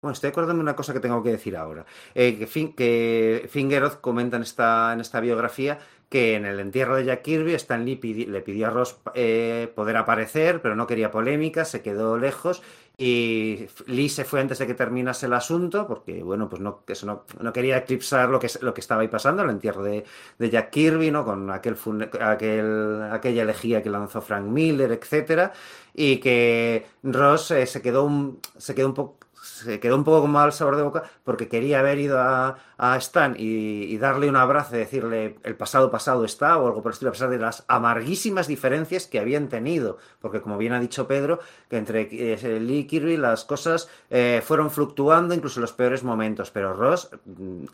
bueno, 0.02 0.12
estoy 0.12 0.28
acordándome 0.28 0.58
de 0.58 0.64
una 0.64 0.76
cosa 0.76 0.92
que 0.92 1.00
tengo 1.00 1.22
que 1.22 1.30
decir 1.30 1.56
ahora. 1.56 1.86
Eh, 2.14 2.36
que, 2.38 2.46
Fin- 2.46 2.74
que 2.74 3.46
Fingeroth 3.50 4.02
comenta 4.02 4.36
en 4.36 4.42
esta, 4.42 4.92
en 4.92 5.00
esta 5.00 5.20
biografía 5.20 5.78
que 6.14 6.36
en 6.36 6.44
el 6.46 6.60
entierro 6.60 6.94
de 6.94 7.04
Jack 7.06 7.22
Kirby 7.22 7.54
Stan 7.54 7.84
Lee 7.84 7.98
pidi- 8.00 8.28
le 8.28 8.40
pidió 8.40 8.68
a 8.68 8.70
Ross 8.70 8.98
eh, 9.14 9.68
poder 9.74 9.96
aparecer, 9.96 10.62
pero 10.62 10.76
no 10.76 10.86
quería 10.86 11.10
polémica, 11.10 11.64
se 11.64 11.82
quedó 11.82 12.16
lejos 12.16 12.62
y 12.96 13.66
Lee 13.88 14.08
se 14.08 14.24
fue 14.24 14.40
antes 14.40 14.58
de 14.60 14.68
que 14.68 14.74
terminase 14.74 15.26
el 15.26 15.32
asunto, 15.32 15.88
porque 15.88 16.22
bueno, 16.22 16.48
pues 16.48 16.62
no, 16.62 16.84
eso 16.86 17.04
no, 17.06 17.24
no 17.40 17.52
quería 17.52 17.78
eclipsar 17.78 18.28
lo 18.28 18.38
que, 18.38 18.48
lo 18.60 18.72
que 18.72 18.80
estaba 18.80 19.02
ahí 19.02 19.08
pasando, 19.08 19.42
el 19.42 19.50
entierro 19.50 19.82
de, 19.82 20.04
de 20.38 20.50
Jack 20.50 20.70
Kirby, 20.70 21.10
¿no? 21.10 21.24
Con 21.24 21.50
aquel, 21.50 21.76
aquel 22.20 23.02
aquella 23.10 23.42
elegía 23.42 23.82
que 23.82 23.90
lanzó 23.90 24.20
Frank 24.20 24.44
Miller, 24.46 24.92
etcétera, 24.92 25.52
y 25.94 26.18
que 26.18 26.86
Ross 27.02 27.50
eh, 27.50 27.66
se 27.66 27.82
quedó 27.82 28.04
un, 28.04 28.38
se 28.56 28.72
quedó 28.76 28.86
un 28.86 28.94
poco 28.94 29.18
se 29.44 29.78
quedó 29.78 29.96
un 29.96 30.04
poco 30.04 30.22
con 30.22 30.30
mal 30.30 30.52
sabor 30.52 30.76
de 30.76 30.82
boca 30.82 31.02
porque 31.22 31.48
quería 31.48 31.80
haber 31.80 31.98
ido 31.98 32.18
a, 32.18 32.56
a 32.78 32.96
Stan 32.96 33.36
y, 33.38 33.96
darle 33.98 34.28
un 34.28 34.36
abrazo 34.36 34.74
y 34.74 34.78
decirle 34.78 35.36
el 35.42 35.54
pasado 35.54 35.90
pasado 35.90 36.24
está 36.24 36.58
o 36.58 36.66
algo 36.66 36.82
por 36.82 36.90
el 36.90 36.94
estilo, 36.94 37.10
a 37.10 37.12
pesar 37.12 37.30
de 37.30 37.38
las 37.38 37.64
amarguísimas 37.68 38.46
diferencias 38.46 39.06
que 39.06 39.18
habían 39.18 39.48
tenido. 39.48 39.98
Porque 40.20 40.40
como 40.40 40.56
bien 40.58 40.72
ha 40.72 40.80
dicho 40.80 41.06
Pedro, 41.06 41.40
que 41.68 41.76
entre 41.76 42.08
eh, 42.10 42.60
Lee 42.60 42.78
y 42.78 42.84
Kirby 42.86 43.16
las 43.16 43.44
cosas 43.44 43.88
eh, 44.10 44.42
fueron 44.44 44.70
fluctuando 44.70 45.34
incluso 45.34 45.60
en 45.60 45.62
los 45.62 45.72
peores 45.72 46.02
momentos. 46.02 46.50
Pero 46.50 46.74
Ross 46.74 47.10
mm, 47.24 47.64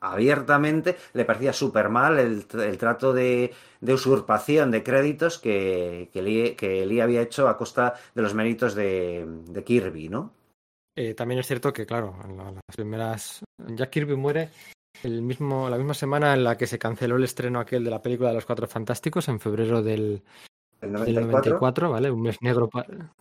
abiertamente 0.00 0.96
le 1.12 1.24
parecía 1.24 1.52
súper 1.52 1.88
mal 1.88 2.18
el, 2.18 2.46
el 2.58 2.78
trato 2.78 3.12
de, 3.12 3.52
usurpación 3.80 4.70
de 4.70 4.82
créditos 4.82 5.38
que, 5.38 6.10
que, 6.12 6.22
Lee, 6.22 6.54
que 6.56 7.02
había 7.02 7.22
hecho 7.22 7.48
a 7.48 7.56
costa 7.56 7.94
de 8.14 8.22
los 8.22 8.34
méritos 8.34 8.74
de, 8.74 9.26
de 9.46 9.64
Kirby, 9.64 10.08
¿no? 10.08 10.32
Eh, 10.96 11.14
también 11.14 11.40
es 11.40 11.46
cierto 11.46 11.72
que, 11.72 11.86
claro, 11.86 12.14
en 12.24 12.36
la- 12.36 12.50
las 12.52 12.76
primeras. 12.76 13.40
Jack 13.68 13.90
Kirby 13.90 14.16
muere 14.16 14.50
el 15.02 15.22
mismo, 15.22 15.68
la 15.70 15.76
misma 15.78 15.94
semana 15.94 16.34
en 16.34 16.44
la 16.44 16.56
que 16.56 16.66
se 16.66 16.78
canceló 16.78 17.16
el 17.16 17.24
estreno 17.24 17.60
aquel 17.60 17.84
de 17.84 17.90
la 17.90 18.02
película 18.02 18.28
de 18.28 18.34
los 18.36 18.46
Cuatro 18.46 18.66
Fantásticos, 18.66 19.28
en 19.28 19.40
febrero 19.40 19.82
del, 19.82 20.22
El 20.80 20.92
del 20.92 21.14
94. 21.14 21.30
94, 21.30 21.90
¿vale? 21.90 22.10
Un 22.10 22.22
mes 22.22 22.36
negro, 22.42 22.68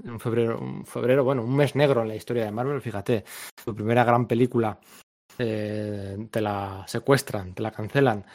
en 0.04 0.20
febrero, 0.20 0.60
un 0.60 0.86
febrero, 0.86 1.24
bueno, 1.24 1.44
un 1.44 1.56
mes 1.56 1.76
negro 1.76 2.02
en 2.02 2.10
la 2.10 2.16
historia 2.16 2.44
de 2.46 2.52
Marvel, 2.52 2.82
fíjate. 2.82 3.24
Su 3.64 3.74
primera 3.74 4.04
gran 4.04 4.28
película 4.28 4.78
eh, 5.38 6.28
te 6.30 6.42
la 6.42 6.84
secuestran, 6.88 7.54
te 7.54 7.64
la 7.64 7.72
cancelan 7.72 8.26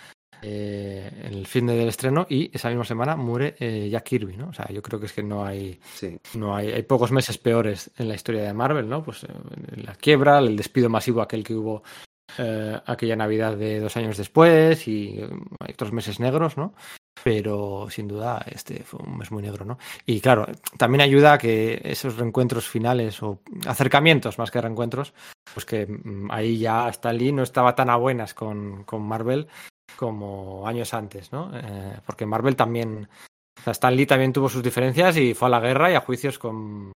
eh, 0.42 1.10
en 1.24 1.34
el 1.34 1.47
fin 1.47 1.66
del 1.66 1.89
estreno 1.89 2.26
y 2.28 2.50
esa 2.52 2.68
misma 2.68 2.84
semana 2.84 3.16
muere 3.16 3.56
eh, 3.58 3.89
Jack 3.90 4.05
Kirby, 4.05 4.36
¿no? 4.36 4.48
O 4.48 4.52
sea, 4.52 4.68
yo 4.68 4.82
creo 4.82 5.00
que 5.00 5.06
es 5.06 5.12
que 5.12 5.23
no 5.23 5.44
hay. 5.44 5.78
Sí. 5.94 6.18
No 6.34 6.55
hay, 6.55 6.73
hay 6.73 6.82
pocos 6.82 7.12
meses 7.12 7.39
peores 7.39 7.90
en 7.97 8.08
la 8.08 8.15
historia 8.15 8.42
de 8.42 8.52
Marvel, 8.52 8.89
¿no? 8.89 9.02
Pues 9.02 9.24
eh, 9.24 9.28
la 9.76 9.94
quiebra, 9.94 10.39
el 10.39 10.56
despido 10.56 10.89
masivo 10.89 11.23
aquel 11.23 11.44
que 11.44 11.55
hubo 11.55 11.82
eh, 12.39 12.78
aquella 12.84 13.16
Navidad 13.16 13.56
de 13.56 13.81
dos 13.81 13.97
años 13.97 14.16
después 14.16 14.86
y 14.89 15.20
eh, 15.20 15.28
hay 15.60 15.73
otros 15.73 15.92
meses 15.92 16.20
negros, 16.20 16.56
¿no? 16.56 16.74
Pero 17.24 17.89
sin 17.89 18.08
duda 18.08 18.44
este 18.47 18.82
fue 18.82 19.00
un 19.00 19.16
mes 19.16 19.31
muy 19.31 19.42
negro, 19.42 19.65
¿no? 19.65 19.78
Y 20.05 20.20
claro, 20.20 20.47
también 20.76 21.00
ayuda 21.00 21.34
a 21.34 21.39
que 21.39 21.81
esos 21.82 22.16
reencuentros 22.16 22.68
finales 22.68 23.23
o 23.23 23.40
acercamientos 23.66 24.39
más 24.39 24.50
que 24.50 24.60
reencuentros, 24.60 25.15
pues 25.55 25.65
que 25.65 25.86
mm, 25.86 26.31
ahí 26.31 26.58
ya 26.58 26.89
Stan 26.90 27.16
Lee 27.16 27.32
no 27.32 27.42
estaba 27.42 27.74
tan 27.74 27.89
a 27.89 27.97
buenas 27.97 28.34
con, 28.34 28.84
con 28.84 29.02
Marvel 29.02 29.48
como 29.97 30.66
años 30.66 30.94
antes, 30.94 31.33
¿no? 31.33 31.50
Eh, 31.55 31.99
porque 32.05 32.26
Marvel 32.26 32.57
también 32.57 33.08
o 33.58 33.62
sea, 33.62 33.73
Stan 33.73 33.94
Lee 33.94 34.07
también 34.07 34.33
tuvo 34.33 34.49
sus 34.49 34.62
diferencias 34.62 35.16
y 35.16 35.34
fue 35.34 35.49
a 35.49 35.50
la 35.50 35.60
guerra 35.60 35.91
y 35.91 35.94
a 35.94 36.00
juicios 36.00 36.39
con, 36.39 36.92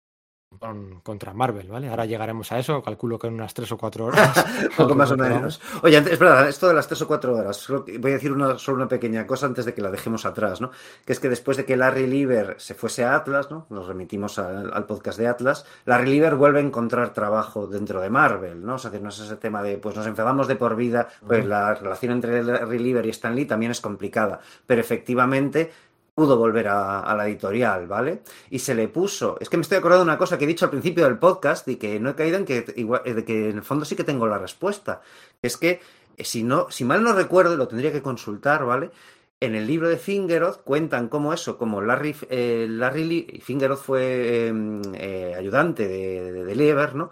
con- 0.59 0.99
contra 1.01 1.33
Marvel, 1.33 1.67
¿vale? 1.67 1.89
Ahora 1.89 2.05
llegaremos 2.05 2.51
a 2.51 2.59
eso, 2.59 2.81
calculo 2.83 3.17
que 3.17 3.27
en 3.27 3.33
unas 3.35 3.53
tres 3.53 3.71
o 3.71 3.77
cuatro 3.77 4.05
horas. 4.07 4.45
Poco 4.75 4.93
más 4.95 5.09
o 5.11 5.17
menos. 5.17 5.61
Oye, 5.83 5.97
antes- 5.97 6.13
es 6.13 6.19
verdad, 6.19 6.47
esto 6.47 6.67
de 6.67 6.73
las 6.73 6.87
tres 6.87 7.01
o 7.01 7.07
cuatro 7.07 7.35
horas, 7.35 7.67
voy 7.69 8.11
a 8.11 8.15
decir 8.15 8.31
una, 8.31 8.57
solo 8.57 8.77
una 8.77 8.87
pequeña 8.87 9.25
cosa 9.25 9.45
antes 9.45 9.65
de 9.65 9.73
que 9.73 9.81
la 9.81 9.89
dejemos 9.91 10.25
atrás, 10.25 10.61
¿no? 10.61 10.71
Que 11.05 11.13
es 11.13 11.19
que 11.19 11.29
después 11.29 11.57
de 11.57 11.65
que 11.65 11.77
Larry 11.77 12.07
Lieber 12.07 12.55
se 12.59 12.75
fuese 12.75 13.03
a 13.05 13.15
Atlas, 13.15 13.49
¿no? 13.49 13.65
Nos 13.69 13.87
remitimos 13.87 14.37
al, 14.39 14.73
al 14.73 14.85
podcast 14.85 15.17
de 15.17 15.27
Atlas, 15.27 15.65
Larry 15.85 16.09
Lieber 16.11 16.35
vuelve 16.35 16.59
a 16.59 16.63
encontrar 16.63 17.13
trabajo 17.13 17.67
dentro 17.67 18.01
de 18.01 18.09
Marvel, 18.09 18.65
¿no? 18.65 18.75
O 18.75 18.77
sea, 18.77 18.91
que 18.91 18.99
no 18.99 19.09
es 19.09 19.19
ese 19.19 19.37
tema 19.37 19.63
de, 19.63 19.77
pues 19.77 19.95
nos 19.95 20.07
enfadamos 20.07 20.47
de 20.47 20.55
por 20.55 20.75
vida, 20.75 21.07
pues 21.25 21.45
la 21.45 21.73
relación 21.75 22.11
entre 22.11 22.43
Larry 22.43 22.79
Lieber 22.79 23.05
y 23.05 23.09
Stan 23.09 23.35
Lee 23.35 23.45
también 23.45 23.71
es 23.71 23.81
complicada, 23.81 24.39
pero 24.67 24.81
efectivamente 24.81 25.71
pudo 26.19 26.35
volver 26.35 26.67
a, 26.67 27.15
la 27.15 27.27
editorial, 27.29 27.87
¿vale? 27.87 28.23
Y 28.49 28.59
se 28.59 28.75
le 28.75 28.89
puso. 28.89 29.37
Es 29.39 29.47
que 29.49 29.55
me 29.55 29.61
estoy 29.61 29.77
acordando 29.77 30.03
de 30.03 30.09
una 30.11 30.17
cosa 30.17 30.37
que 30.37 30.43
he 30.43 30.47
dicho 30.47 30.65
al 30.65 30.71
principio 30.71 31.05
del 31.05 31.17
podcast 31.17 31.65
y 31.69 31.77
que 31.77 31.97
no 32.01 32.09
he 32.09 32.15
caído 32.15 32.37
en 32.37 32.43
que, 32.43 32.65
igual, 32.75 33.03
de 33.05 33.23
que 33.23 33.49
en 33.51 33.57
el 33.57 33.63
fondo 33.63 33.85
sí 33.85 33.95
que 33.95 34.03
tengo 34.03 34.27
la 34.27 34.37
respuesta. 34.37 35.01
Es 35.41 35.55
que, 35.55 35.79
eh, 36.17 36.25
si, 36.25 36.43
no, 36.43 36.69
si 36.71 36.83
mal 36.83 37.01
no 37.03 37.13
recuerdo, 37.13 37.55
lo 37.55 37.69
tendría 37.69 37.93
que 37.93 38.01
consultar, 38.01 38.65
¿vale? 38.65 38.91
En 39.39 39.55
el 39.55 39.65
libro 39.65 39.87
de 39.87 39.95
Fingeroth 39.95 40.61
cuentan 40.65 41.07
cómo 41.07 41.31
eso, 41.33 41.57
como 41.57 41.79
Larry, 41.81 42.13
eh, 42.29 42.67
Larry 42.69 43.03
Lie- 43.05 43.41
Fingeroth 43.41 43.79
fue 43.79 44.01
eh, 44.49 44.53
eh, 44.95 45.35
ayudante 45.37 45.87
de, 45.87 46.33
de, 46.33 46.43
de 46.43 46.55
Lieber, 46.55 46.95
¿no? 46.95 47.11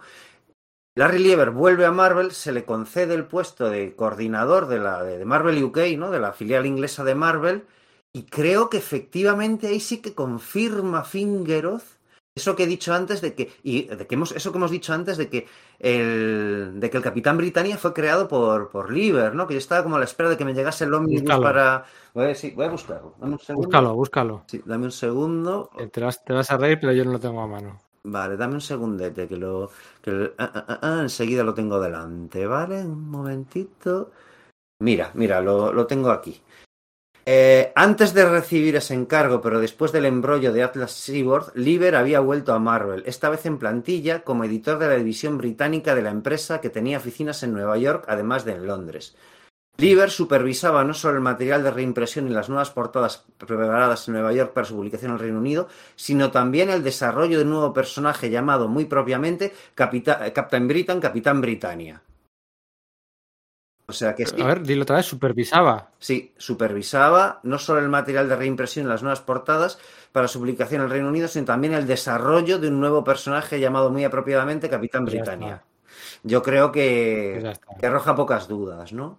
Larry 0.96 1.18
Lieber 1.20 1.50
vuelve 1.50 1.86
a 1.86 1.92
Marvel, 1.92 2.32
se 2.32 2.52
le 2.52 2.66
concede 2.66 3.14
el 3.14 3.24
puesto 3.24 3.70
de 3.70 3.94
coordinador 3.96 4.66
de, 4.66 4.80
la, 4.80 5.02
de 5.02 5.24
Marvel 5.24 5.64
UK, 5.64 5.78
¿no? 5.96 6.10
De 6.10 6.20
la 6.20 6.32
filial 6.34 6.66
inglesa 6.66 7.04
de 7.04 7.14
Marvel, 7.14 7.64
y 8.12 8.24
creo 8.24 8.68
que 8.70 8.78
efectivamente 8.78 9.66
ahí 9.68 9.80
sí 9.80 9.98
que 10.00 10.14
confirma 10.14 11.04
Fingeroth 11.04 11.84
eso 12.34 12.54
que 12.54 12.62
he 12.64 12.66
dicho 12.66 12.94
antes 12.94 13.20
de 13.20 13.34
que 13.34 13.52
y 13.64 13.84
de 13.84 14.06
que 14.06 14.14
hemos 14.14 14.30
eso 14.32 14.52
que 14.52 14.58
hemos 14.58 14.70
dicho 14.70 14.92
antes 14.94 15.16
de 15.18 15.28
que 15.28 15.46
el 15.80 16.74
de 16.78 16.88
que 16.90 16.96
el 16.96 17.02
Capitán 17.02 17.36
Britannia 17.36 17.76
fue 17.76 17.92
creado 17.92 18.28
por 18.28 18.70
por 18.70 18.92
Lieber, 18.92 19.34
¿no? 19.34 19.46
Que 19.46 19.54
yo 19.54 19.58
estaba 19.58 19.82
como 19.82 19.96
a 19.96 19.98
la 19.98 20.04
espera 20.04 20.30
de 20.30 20.36
que 20.36 20.44
me 20.44 20.54
llegase 20.54 20.84
el 20.84 20.94
ómnibus 20.94 21.34
para 21.42 21.84
voy 22.14 22.26
a, 22.26 22.34
sí, 22.34 22.52
voy 22.54 22.66
a 22.66 22.70
buscarlo. 22.70 23.14
Dame 23.18 23.32
un 23.32 23.38
segundo. 23.40 23.66
Búscalo, 23.66 23.94
búscalo. 23.94 24.44
Sí, 24.46 24.62
dame 24.64 24.84
un 24.84 24.92
segundo. 24.92 25.70
Eh, 25.78 25.88
Te 25.88 26.00
vas, 26.00 26.24
te 26.24 26.32
vas 26.32 26.50
a 26.50 26.56
reír, 26.56 26.78
pero 26.80 26.92
yo 26.92 27.04
no 27.04 27.12
lo 27.12 27.18
tengo 27.20 27.40
a 27.40 27.46
mano. 27.46 27.80
Vale, 28.04 28.36
dame 28.36 28.54
un 28.54 28.60
segundete 28.60 29.26
que 29.26 29.36
lo 29.36 29.70
que 30.00 30.10
lo- 30.12 30.32
ah, 30.38 30.50
ah, 30.54 30.64
ah, 30.68 30.78
ah, 30.82 30.98
enseguida 31.02 31.42
lo 31.42 31.54
tengo 31.54 31.80
delante, 31.80 32.46
¿vale? 32.46 32.82
Un 32.82 33.10
momentito. 33.10 34.12
Mira, 34.80 35.10
mira, 35.14 35.40
lo, 35.40 35.72
lo 35.72 35.86
tengo 35.86 36.10
aquí. 36.10 36.40
Eh, 37.30 37.72
antes 37.74 38.14
de 38.14 38.24
recibir 38.24 38.74
ese 38.76 38.94
encargo, 38.94 39.42
pero 39.42 39.60
después 39.60 39.92
del 39.92 40.06
embrollo 40.06 40.50
de 40.50 40.62
Atlas 40.62 40.92
Seaboard, 40.92 41.54
Lieber 41.54 41.94
había 41.94 42.20
vuelto 42.20 42.54
a 42.54 42.58
Marvel, 42.58 43.02
esta 43.04 43.28
vez 43.28 43.44
en 43.44 43.58
plantilla 43.58 44.24
como 44.24 44.44
editor 44.44 44.78
de 44.78 44.88
la 44.88 44.94
división 44.94 45.36
británica 45.36 45.94
de 45.94 46.00
la 46.00 46.08
empresa 46.08 46.62
que 46.62 46.70
tenía 46.70 46.96
oficinas 46.96 47.42
en 47.42 47.52
Nueva 47.52 47.76
York, 47.76 48.06
además 48.08 48.46
de 48.46 48.52
en 48.52 48.66
Londres. 48.66 49.14
Lieber 49.76 50.08
supervisaba 50.10 50.82
no 50.84 50.94
solo 50.94 51.16
el 51.16 51.20
material 51.20 51.62
de 51.62 51.70
reimpresión 51.70 52.28
y 52.28 52.30
las 52.30 52.48
nuevas 52.48 52.70
portadas 52.70 53.26
preparadas 53.36 54.08
en 54.08 54.14
Nueva 54.14 54.32
York 54.32 54.54
para 54.54 54.66
su 54.66 54.76
publicación 54.76 55.10
en 55.10 55.16
el 55.16 55.20
Reino 55.20 55.38
Unido, 55.38 55.68
sino 55.96 56.30
también 56.30 56.70
el 56.70 56.82
desarrollo 56.82 57.36
de 57.36 57.44
un 57.44 57.50
nuevo 57.50 57.74
personaje 57.74 58.30
llamado 58.30 58.68
muy 58.68 58.86
propiamente 58.86 59.52
eh, 59.76 60.32
Captain 60.32 60.66
Britain, 60.66 60.98
Capitán 60.98 61.42
Britannia. 61.42 62.00
O 63.88 63.92
sea 63.92 64.14
que 64.14 64.26
sí, 64.26 64.40
A 64.42 64.46
ver, 64.46 64.62
dilo 64.62 64.82
otra 64.82 64.96
vez, 64.96 65.06
supervisaba. 65.06 65.76
sí, 65.98 66.32
supervisaba 66.36 67.40
no 67.42 67.58
solo 67.58 67.80
el 67.80 67.88
material 67.88 68.28
de 68.28 68.36
reimpresión 68.36 68.86
y 68.86 68.88
las 68.88 69.02
nuevas 69.02 69.20
portadas 69.20 69.78
para 70.12 70.28
su 70.28 70.38
publicación 70.38 70.80
en 70.80 70.86
el 70.86 70.90
Reino 70.92 71.08
Unido, 71.08 71.28
sino 71.28 71.44
también 71.46 71.74
el 71.74 71.86
desarrollo 71.86 72.58
de 72.58 72.68
un 72.68 72.80
nuevo 72.80 73.04
personaje 73.04 73.60
llamado 73.60 73.90
muy 73.90 74.04
apropiadamente 74.04 74.68
Capitán 74.68 75.04
Pues 75.04 75.14
Britannia. 75.14 75.62
Yo 76.22 76.42
creo 76.42 76.72
que, 76.72 77.40
Pues 77.42 77.60
que 77.80 77.86
arroja 77.86 78.14
pocas 78.14 78.48
dudas, 78.48 78.92
¿no? 78.92 79.18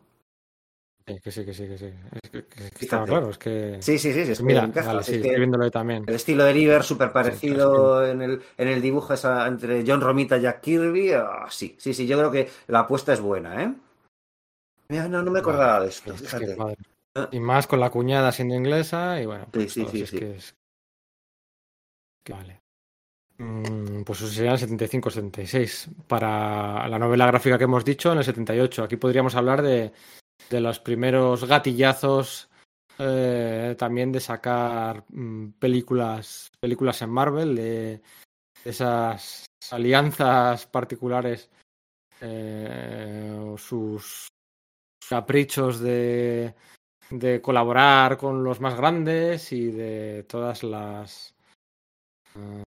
Sí, 1.08 1.20
que 1.24 1.32
sí, 1.32 1.44
que 1.46 1.54
sí, 1.56 1.68
que 1.68 1.78
sí. 1.78 1.86
Es 2.22 2.30
que, 2.30 2.48
que- 2.80 2.88
claro, 2.88 3.30
es 3.32 3.38
que. 3.40 3.78
Sí, 3.82 3.98
sí, 3.98 4.14
sí, 4.14 4.26
sí, 4.26 4.32
es 4.34 4.42
Mira, 4.42 4.64
encaja, 4.66 4.94
vale, 4.94 5.04
sí, 5.04 5.16
estoy 5.16 5.38
viéndolo 5.38 5.72
también. 5.72 6.06
El 6.06 6.16
estilo 6.16 6.44
de 6.44 6.54
Lieber 6.54 6.84
súper 6.84 7.12
parecido 7.12 8.06
en, 8.06 8.22
el, 8.22 8.42
en 8.58 8.68
el 8.68 8.82
dibujo 8.82 9.14
esa, 9.14 9.48
entre 9.48 9.84
John 9.88 10.02
Romita 10.02 10.38
y 10.38 10.42
Jack 10.42 10.62
Kirby. 10.62 11.14
ah, 11.14 11.48
sí, 11.50 11.76
sí, 11.80 11.94
sí, 11.96 12.06
yo 12.06 12.18
creo 12.20 12.32
que 12.32 12.50
la 12.68 12.80
apuesta 12.82 13.12
es 13.14 13.22
buena, 13.22 13.64
¿eh? 13.64 13.74
Mira, 14.90 15.08
no, 15.08 15.22
no 15.22 15.32
me 15.32 15.40
acordaba 15.40 15.82
de 15.82 15.90
esto, 15.90 16.14
Es 16.14 16.22
que, 16.22 16.28
fíjate. 16.28 16.56
madre. 16.56 16.76
Ah. 17.16 17.30
Y 17.32 17.40
más 17.40 17.68
con 17.68 17.80
la 17.80 17.90
cuñada 17.90 18.32
siendo 18.32 18.56
inglesa 18.56 19.22
y 19.22 19.26
bueno. 19.26 19.46
Sí, 19.46 19.50
pues 19.54 19.74
sí, 19.74 19.86
sí, 19.86 19.92
si 19.98 20.02
es 20.04 20.10
sí. 20.10 20.20
que 20.20 20.36
es- 20.36 20.56
que 22.24 22.34
vale. 22.34 22.60
Mm, 23.38 24.04
Pues 24.04 24.22
eso 24.22 24.28
sería 24.30 24.52
el 24.54 24.60
75-76. 24.60 25.90
Para 26.08 26.88
la 26.88 27.00
novela 27.00 27.28
gráfica 27.28 27.58
que 27.58 27.64
hemos 27.66 27.86
dicho, 27.86 28.12
en 28.12 28.18
el 28.20 28.24
78. 28.24 28.84
Aquí 28.84 28.98
podríamos 28.98 29.36
hablar 29.36 29.62
de, 29.62 29.92
de 30.50 30.62
los 30.62 30.80
primeros 30.80 31.46
gatillazos 31.46 32.50
eh, 32.98 33.76
también 33.78 34.12
de 34.12 34.20
sacar 34.20 35.06
mm, 35.10 35.52
películas, 35.60 36.50
películas 36.60 37.02
en 37.02 37.10
Marvel, 37.12 37.56
de 37.56 38.02
esas 38.66 39.46
alianzas 39.72 40.66
particulares 40.68 41.50
eh, 42.22 43.56
sus 43.58 44.28
caprichos 45.08 45.80
de, 45.80 46.54
de 47.10 47.42
colaborar 47.42 48.18
con 48.18 48.44
los 48.44 48.60
más 48.60 48.76
grandes 48.76 49.52
y 49.52 49.72
de 49.72 50.24
todas 50.24 50.64
las 50.64 51.34
eh, 52.36 52.64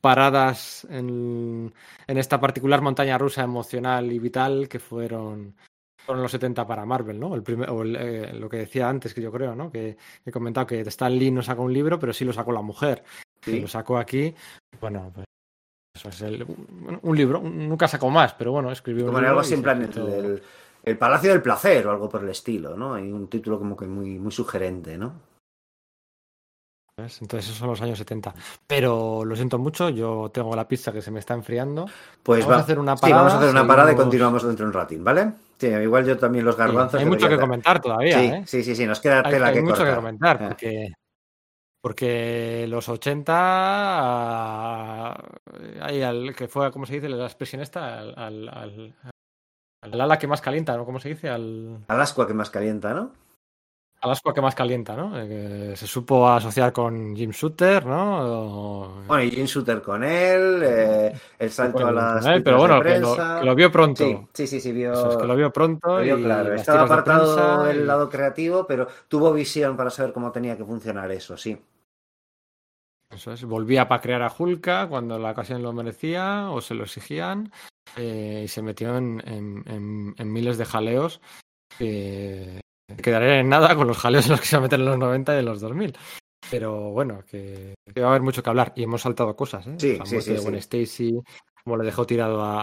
paradas 0.00 0.86
en, 0.90 1.72
en 2.06 2.18
esta 2.18 2.40
particular 2.40 2.80
montaña 2.80 3.18
rusa 3.18 3.42
emocional 3.42 4.10
y 4.12 4.18
vital 4.18 4.68
que 4.68 4.78
fueron, 4.78 5.54
fueron 6.04 6.22
los 6.22 6.32
70 6.32 6.66
para 6.66 6.86
Marvel, 6.86 7.18
¿no? 7.18 7.34
El 7.34 7.42
primer, 7.42 7.68
o 7.70 7.82
el, 7.82 7.96
eh, 7.96 8.32
lo 8.32 8.48
que 8.48 8.58
decía 8.58 8.88
antes, 8.88 9.12
que 9.12 9.20
yo 9.22 9.32
creo, 9.32 9.54
¿no? 9.54 9.70
Que 9.70 9.96
he 10.24 10.30
comentado 10.30 10.66
que 10.66 10.80
Stan 10.82 11.12
Lee 11.16 11.30
no 11.30 11.42
sacó 11.42 11.62
un 11.62 11.72
libro, 11.72 11.98
pero 11.98 12.12
sí 12.12 12.24
lo 12.24 12.32
sacó 12.32 12.52
la 12.52 12.62
mujer. 12.62 13.02
Sí. 13.42 13.52
Y 13.56 13.60
lo 13.60 13.68
sacó 13.68 13.98
aquí. 13.98 14.34
Bueno, 14.80 15.10
pues 15.14 15.26
eso 15.96 16.08
es 16.08 16.20
el, 16.22 16.42
un, 16.42 16.98
un 17.02 17.16
libro. 17.16 17.40
Nunca 17.40 17.88
sacó 17.88 18.08
más, 18.10 18.34
pero 18.34 18.52
bueno, 18.52 18.70
escribió 18.70 19.04
un 19.06 19.14
libro 19.26 19.40
algo 19.40 19.40
en 19.42 19.46
el, 19.46 19.60
hizo- 19.90 20.06
el- 20.82 20.98
Palacio 20.98 21.30
del 21.30 21.42
Placer 21.42 21.86
o 21.86 21.90
algo 21.90 22.08
por 22.08 22.22
el 22.22 22.30
estilo, 22.30 22.76
¿no? 22.76 22.94
Hay 22.94 23.10
un 23.12 23.28
título 23.28 23.58
como 23.58 23.76
que 23.76 23.86
muy, 23.86 24.18
muy 24.18 24.32
sugerente, 24.32 24.96
¿no? 24.98 25.26
Entonces 26.98 27.44
esos 27.46 27.58
son 27.58 27.68
los 27.68 27.80
años 27.80 27.96
70. 27.98 28.34
Pero 28.66 29.24
lo 29.24 29.36
siento 29.36 29.56
mucho, 29.56 29.88
yo 29.88 30.32
tengo 30.34 30.56
la 30.56 30.66
pizza 30.66 30.90
que 30.92 31.00
se 31.00 31.12
me 31.12 31.20
está 31.20 31.32
enfriando. 31.34 31.86
Pues 32.24 32.40
Vamos 32.40 32.52
va- 32.52 32.56
a 32.56 32.60
hacer 32.62 32.78
una 32.80 32.96
Sí, 32.96 33.02
vamos 33.12 33.18
a 33.18 33.20
parada, 33.26 33.38
hacer 33.38 33.50
una 33.50 33.66
parada 33.68 33.92
y 33.92 33.96
continuamos 33.96 34.42
dentro 34.42 34.64
de 34.64 34.68
un 34.70 34.74
ratín, 34.74 35.04
¿vale? 35.04 35.32
Sí, 35.58 35.68
igual 35.68 36.04
yo 36.04 36.18
también 36.18 36.44
los 36.44 36.56
Sí, 36.56 36.60
garbanzos. 36.60 36.98
hay 37.00 37.06
mucho 37.06 37.28
que 37.28 37.38
comentar 37.38 37.80
todavía, 37.80 38.18
Sí, 38.18 38.24
¿eh? 38.26 38.42
sí, 38.46 38.64
sí, 38.64 38.74
sí, 38.74 38.84
nos 38.84 38.98
queda 38.98 39.22
Hay, 39.24 39.30
tela 39.32 39.46
hay 39.46 39.54
que 39.54 39.62
mucho 39.62 39.84
que 39.84 39.94
comentar 39.94 40.42
Eh. 40.42 40.46
porque, 40.48 40.88
porque 41.80 42.66
los 42.68 42.88
80 42.88 45.12
hay 45.80 46.02
al 46.02 46.34
que 46.34 46.48
fue, 46.48 46.72
¿cómo 46.72 46.84
se 46.84 46.94
dice? 46.94 47.08
La 47.08 47.26
expresión 47.26 47.62
esta, 47.62 48.00
al, 48.00 48.14
al, 48.18 48.48
al- 48.48 48.94
al 49.92 50.00
ala 50.00 50.18
que 50.18 50.26
más 50.26 50.40
calienta, 50.40 50.76
¿no? 50.76 50.84
¿Cómo 50.84 51.00
se 51.00 51.10
dice? 51.10 51.28
Al, 51.28 51.78
Al 51.88 52.00
ascua 52.00 52.26
que 52.26 52.34
más 52.34 52.50
calienta, 52.50 52.92
¿no? 52.94 53.12
al 54.00 54.12
ascua 54.12 54.32
que 54.32 54.40
más 54.40 54.54
calienta, 54.54 54.94
¿no? 54.94 55.10
Eh, 55.20 55.72
se 55.74 55.88
supo 55.88 56.28
asociar 56.28 56.72
con 56.72 57.16
Jim 57.16 57.32
Shooter, 57.32 57.84
¿no? 57.84 58.20
O- 58.20 59.02
Bueno, 59.08 59.24
y 59.24 59.30
Jim 59.32 59.44
Shooter 59.46 59.82
con 59.82 60.04
él, 60.04 60.62
eh, 60.64 61.12
el 61.36 61.50
salto 61.50 61.78
bueno, 61.82 61.88
a 61.88 61.92
las. 62.14 62.26
¿eh? 62.26 62.40
pero 62.44 62.58
bueno, 62.58 62.80
que 62.80 63.00
lo, 63.00 63.14
prensa. 63.16 63.38
que 63.40 63.44
lo 63.46 63.54
vio 63.56 63.72
pronto. 63.72 64.04
Sí, 64.04 64.26
sí, 64.34 64.46
sí, 64.46 64.60
sí, 64.60 64.70
vio. 64.72 64.92
Eso 64.92 65.10
es 65.10 65.16
que 65.16 65.26
lo 65.26 65.34
vio 65.34 65.52
pronto 65.52 65.98
lo 65.98 66.04
vio 66.04 66.16
y 66.16 66.22
claro. 66.22 66.54
Estaba 66.54 66.82
apartado 66.82 67.62
prensa 67.64 67.70
el 67.72 67.80
y- 67.82 67.84
lado 67.86 68.08
creativo, 68.08 68.68
pero 68.68 68.86
tuvo 69.08 69.32
visión 69.32 69.76
para 69.76 69.90
saber 69.90 70.12
cómo 70.12 70.30
tenía 70.30 70.56
que 70.56 70.64
funcionar 70.64 71.10
eso, 71.10 71.36
sí. 71.36 71.60
Eso 73.10 73.32
es, 73.32 73.42
volvía 73.44 73.88
para 73.88 74.00
crear 74.02 74.22
a 74.22 74.32
Hulka 74.36 74.86
cuando 74.88 75.18
la 75.18 75.30
ocasión 75.32 75.60
lo 75.62 75.72
merecía 75.72 76.50
o 76.50 76.60
se 76.60 76.74
lo 76.74 76.84
exigían 76.84 77.50
eh, 77.96 78.42
y 78.44 78.48
se 78.48 78.62
metió 78.62 78.96
en, 78.96 79.22
en- 79.26 79.64
en- 79.66 80.14
en 80.18 80.32
miles 80.32 80.58
de 80.58 80.64
jaleos 80.64 81.20
que 81.78 82.60
quedarían 83.02 83.38
en 83.40 83.48
nada 83.48 83.74
con 83.76 83.86
los 83.86 83.98
jaleos 83.98 84.26
en 84.26 84.32
los 84.32 84.40
que 84.40 84.46
se 84.46 84.56
va 84.56 84.60
a 84.60 84.62
meter 84.62 84.80
en 84.80 84.86
los 84.86 84.98
90 84.98 85.34
y 85.34 85.38
en 85.38 85.44
los 85.44 85.60
2000. 85.60 85.96
Pero 86.50 86.90
bueno, 86.92 87.22
que, 87.30 87.74
que 87.92 88.00
va 88.00 88.06
a 88.08 88.10
haber 88.10 88.22
mucho 88.22 88.42
que 88.42 88.48
hablar 88.50 88.72
y 88.74 88.82
hemos 88.82 89.02
saltado 89.02 89.36
cosas, 89.36 89.66
¿eh? 89.66 89.74
Sí, 89.78 89.98
la 89.98 90.06
sí, 90.06 90.16
de 90.32 90.38
Gwen. 90.38 90.54
Stacy, 90.56 91.20
como 91.62 91.76
le 91.76 91.84
dejó 91.84 92.06
tirado 92.06 92.40
a, 92.42 92.62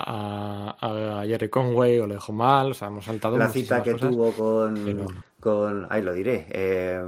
a- 0.72 1.22
a 1.22 1.26
Jerry 1.26 1.50
Conway 1.50 2.00
o 2.00 2.08
le 2.08 2.16
dejó 2.16 2.34
mal, 2.34 2.72
o 2.72 2.74
sea, 2.74 2.88
hemos 2.88 3.06
saltado 3.06 3.38
La 3.38 3.50
cita 3.50 3.84
que 3.84 3.92
cosas, 3.92 4.10
tuvo 4.10 4.32
con, 4.32 4.82
pero- 4.84 5.08
con. 5.40 5.88
Ahí 5.92 6.02
lo 6.02 6.14
diré. 6.14 6.48
eh, 6.50 7.04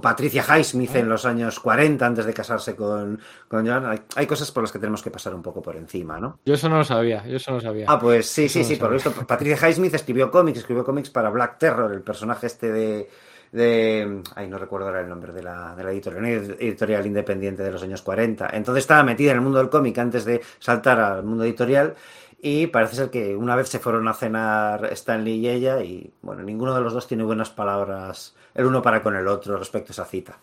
Patricia 0.00 0.42
Highsmith 0.42 0.90
Ah. 0.94 0.98
en 0.98 1.08
los 1.08 1.24
años 1.26 1.60
40, 1.60 2.06
antes 2.06 2.26
de 2.26 2.32
casarse 2.34 2.74
con, 2.76 3.20
con 3.48 3.66
John. 3.66 3.86
Hay, 3.86 4.00
hay 4.16 4.26
cosas 4.26 4.50
por 4.52 4.62
las 4.62 4.72
que 4.72 4.78
tenemos 4.78 5.02
que 5.02 5.10
pasar 5.10 5.34
un 5.34 5.42
poco 5.42 5.62
por 5.62 5.76
encima, 5.76 6.18
¿no? 6.18 6.38
Yo 6.44 6.54
eso 6.54 6.68
no 6.68 6.78
lo 6.78 6.84
sabía, 6.84 7.24
yo 7.26 7.36
eso 7.36 7.50
no 7.50 7.56
lo 7.58 7.62
sabía. 7.62 7.86
Ah, 7.88 7.98
pues 7.98 8.26
sí, 8.26 8.48
sí, 8.48 8.60
no 8.60 8.64
sí, 8.64 8.76
por 8.76 8.88
lo 8.88 8.94
visto, 8.94 9.12
Patricia 9.12 9.68
Highsmith 9.68 9.94
escribió 9.94 10.30
cómics, 10.30 10.58
escribió 10.58 10.84
cómics 10.84 11.10
para 11.10 11.30
Black 11.30 11.58
Terror, 11.58 11.92
el 11.92 12.02
personaje 12.02 12.46
este 12.46 12.70
de. 12.72 13.08
de 13.52 14.22
ay, 14.34 14.48
no 14.48 14.58
recuerdo 14.58 14.86
ahora 14.88 15.00
el 15.00 15.08
nombre 15.08 15.32
de 15.32 15.42
la, 15.42 15.74
de 15.74 15.84
la 15.84 15.90
editorial, 15.92 16.20
una 16.20 16.30
editorial 16.30 17.06
independiente 17.06 17.62
de 17.62 17.70
los 17.70 17.82
años 17.82 18.02
40. 18.02 18.50
Entonces 18.52 18.82
estaba 18.82 19.02
metida 19.02 19.30
en 19.30 19.36
el 19.38 19.42
mundo 19.42 19.58
del 19.58 19.70
cómic 19.70 19.96
antes 19.98 20.24
de 20.24 20.40
saltar 20.58 21.00
al 21.00 21.22
mundo 21.22 21.44
editorial. 21.44 21.94
Y 22.40 22.68
parece 22.68 22.96
ser 22.96 23.10
que 23.10 23.36
una 23.36 23.56
vez 23.56 23.68
se 23.68 23.78
fueron 23.78 24.08
a 24.08 24.14
cenar 24.14 24.86
Stanley 24.92 25.34
y 25.34 25.48
ella, 25.48 25.82
y 25.82 26.12
bueno, 26.22 26.42
ninguno 26.42 26.74
de 26.74 26.80
los 26.82 26.92
dos 26.92 27.06
tiene 27.06 27.24
buenas 27.24 27.50
palabras 27.50 28.34
el 28.54 28.66
uno 28.66 28.82
para 28.82 29.02
con 29.02 29.16
el 29.16 29.28
otro 29.28 29.56
respecto 29.58 29.90
a 29.90 29.94
esa 29.94 30.04
cita. 30.04 30.38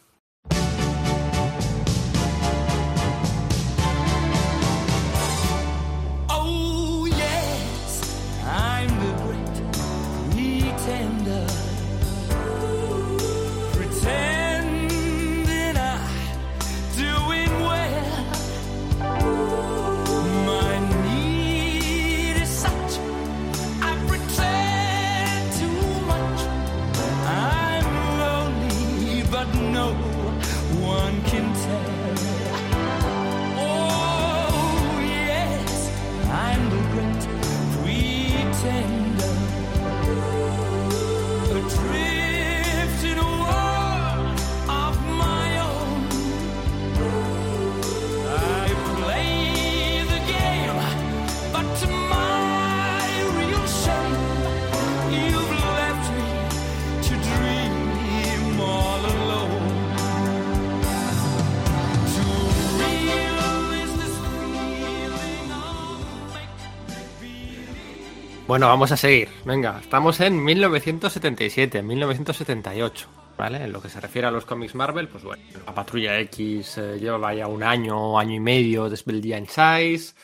Vamos 68.67 68.91
a 68.91 68.97
seguir. 68.97 69.29
Venga, 69.45 69.79
estamos 69.79 70.19
en 70.21 70.41
1977, 70.41 71.83
1978. 71.83 73.09
¿Vale? 73.37 73.63
En 73.63 73.73
lo 73.73 73.81
que 73.81 73.89
se 73.89 73.99
refiere 73.99 74.27
a 74.27 74.31
los 74.31 74.45
cómics 74.45 74.75
Marvel, 74.75 75.07
pues 75.09 75.23
bueno, 75.23 75.43
la 75.65 75.73
Patrulla 75.73 76.19
X 76.19 76.77
eh, 76.77 76.99
llevaba 76.99 77.33
ya 77.33 77.47
un 77.47 77.63
año, 77.63 78.17
año 78.17 78.35
y 78.35 78.39
medio 78.39 78.89
desde 78.89 79.11
el 79.11 79.21
día 79.21 79.37
en 79.37 79.47
Size. 79.47 80.15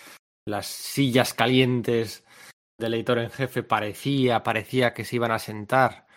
Las 0.46 0.68
sillas 0.68 1.34
calientes 1.34 2.24
del 2.78 2.94
editor 2.94 3.20
en 3.20 3.30
jefe 3.30 3.64
parecía, 3.64 4.42
parecía 4.42 4.94
que 4.94 5.06
se 5.06 5.18
iban 5.18 5.32
a 5.32 5.40
sentar. 5.40 6.08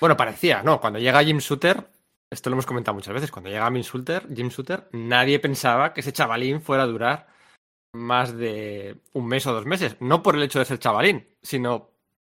Bueno, 0.00 0.16
parecía, 0.16 0.62
no. 0.62 0.80
Cuando 0.80 1.00
llega 1.00 1.24
Jim 1.24 1.38
Shooter, 1.38 1.86
esto 2.30 2.50
lo 2.50 2.54
hemos 2.54 2.66
comentado 2.66 2.94
muchas 2.94 3.14
veces, 3.14 3.30
cuando 3.30 3.50
llega 3.50 3.70
Jim 3.70 3.82
Shooter, 3.82 4.26
Jim 4.34 4.48
Shooter, 4.48 4.88
nadie 4.92 5.38
pensaba 5.38 5.92
que 5.92 6.00
ese 6.00 6.12
chavalín 6.12 6.62
fuera 6.62 6.84
a 6.84 6.86
durar 6.86 7.31
más 7.92 8.36
de 8.36 9.00
un 9.12 9.26
mes 9.26 9.46
o 9.46 9.52
dos 9.52 9.66
meses. 9.66 9.96
No 10.00 10.22
por 10.22 10.36
el 10.36 10.42
hecho 10.42 10.58
de 10.58 10.64
ser 10.64 10.78
chavalín, 10.78 11.26
sino 11.42 11.90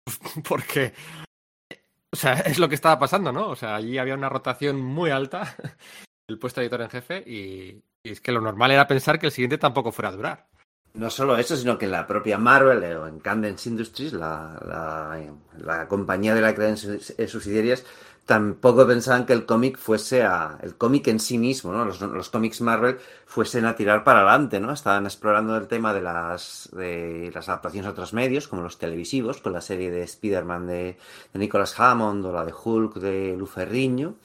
porque. 0.48 0.93
O 2.11 2.15
sea, 2.15 2.33
es 2.33 2.59
lo 2.59 2.69
que 2.69 2.75
estaba 2.75 2.99
pasando, 2.99 3.32
¿no? 3.32 3.49
O 3.49 3.56
sea, 3.56 3.75
allí 3.75 3.98
había 3.98 4.14
una 4.14 4.30
rotación 4.30 4.80
muy 4.80 5.09
alta 5.09 5.56
del 6.27 6.38
puesto 6.38 6.61
de 6.61 6.65
editor 6.65 6.82
en 6.82 6.90
jefe 6.90 7.23
y, 7.25 7.83
y 8.03 8.11
es 8.11 8.22
que 8.22 8.32
lo 8.32 8.41
normal 8.41 8.72
era 8.72 8.88
pensar 8.88 9.17
que 9.17 9.27
el 9.27 9.32
siguiente 9.32 9.57
tampoco 9.57 9.91
fuera 9.91 10.09
a 10.09 10.14
durar. 10.14 10.48
No 10.93 11.09
solo 11.09 11.38
eso, 11.38 11.57
sino 11.57 11.77
que 11.80 11.88
la 11.88 12.06
propia 12.06 12.38
Marvel 12.38 12.83
eh, 12.83 12.95
o 12.95 13.07
en 13.07 13.19
Cadence 13.19 13.67
Industries, 13.67 14.14
la, 14.14 14.59
la, 15.57 15.88
compañía 15.88 16.35
de 16.35 16.41
la 16.41 16.53
que 16.53 16.67
eh, 16.69 17.27
subsidiarias, 17.27 17.83
tampoco 18.26 18.88
pensaban 18.88 19.26
que 19.26 19.34
el 19.34 19.45
cómic 19.45 19.77
fuese 19.77 20.24
a. 20.24 20.58
el 20.61 20.76
cómic 20.77 21.08
en 21.08 21.19
sí 21.19 21.38
mismo, 21.38 21.74
¿no? 21.74 21.85
Los, 21.85 22.00
los 22.02 22.30
cómics 22.30 22.61
Marvel 22.61 22.98
fuesen 23.26 23.66
a 23.66 23.76
tirar 23.76 24.03
para 24.03 24.19
adelante, 24.19 24.60
¿no? 24.60 24.72
Estaban 24.72 25.06
explorando 25.06 25.58
el 25.58 25.68
tema 25.68 25.93
de 25.93 26.02
las, 26.02 26.69
de 26.74 27.32
las 27.34 27.50
adaptaciones 27.50 27.88
a 27.88 27.92
otros 27.92 28.14
medios, 28.14 28.48
como 28.48 28.61
los 28.64 28.77
televisivos, 28.77 29.42
con 29.42 29.53
la 29.53 29.61
serie 29.61 29.92
de 29.92 30.03
Spider-Man 30.03 30.68
de, 30.68 30.98
de 31.34 31.40
Nicholas 31.40 31.80
Hammond 31.80 32.26
o 32.26 32.32
la 32.34 32.45
de 32.45 32.53
Hulk 32.53 32.95
de 32.95 33.35
Lu 33.38 33.45
Ferrigno. 33.45 34.16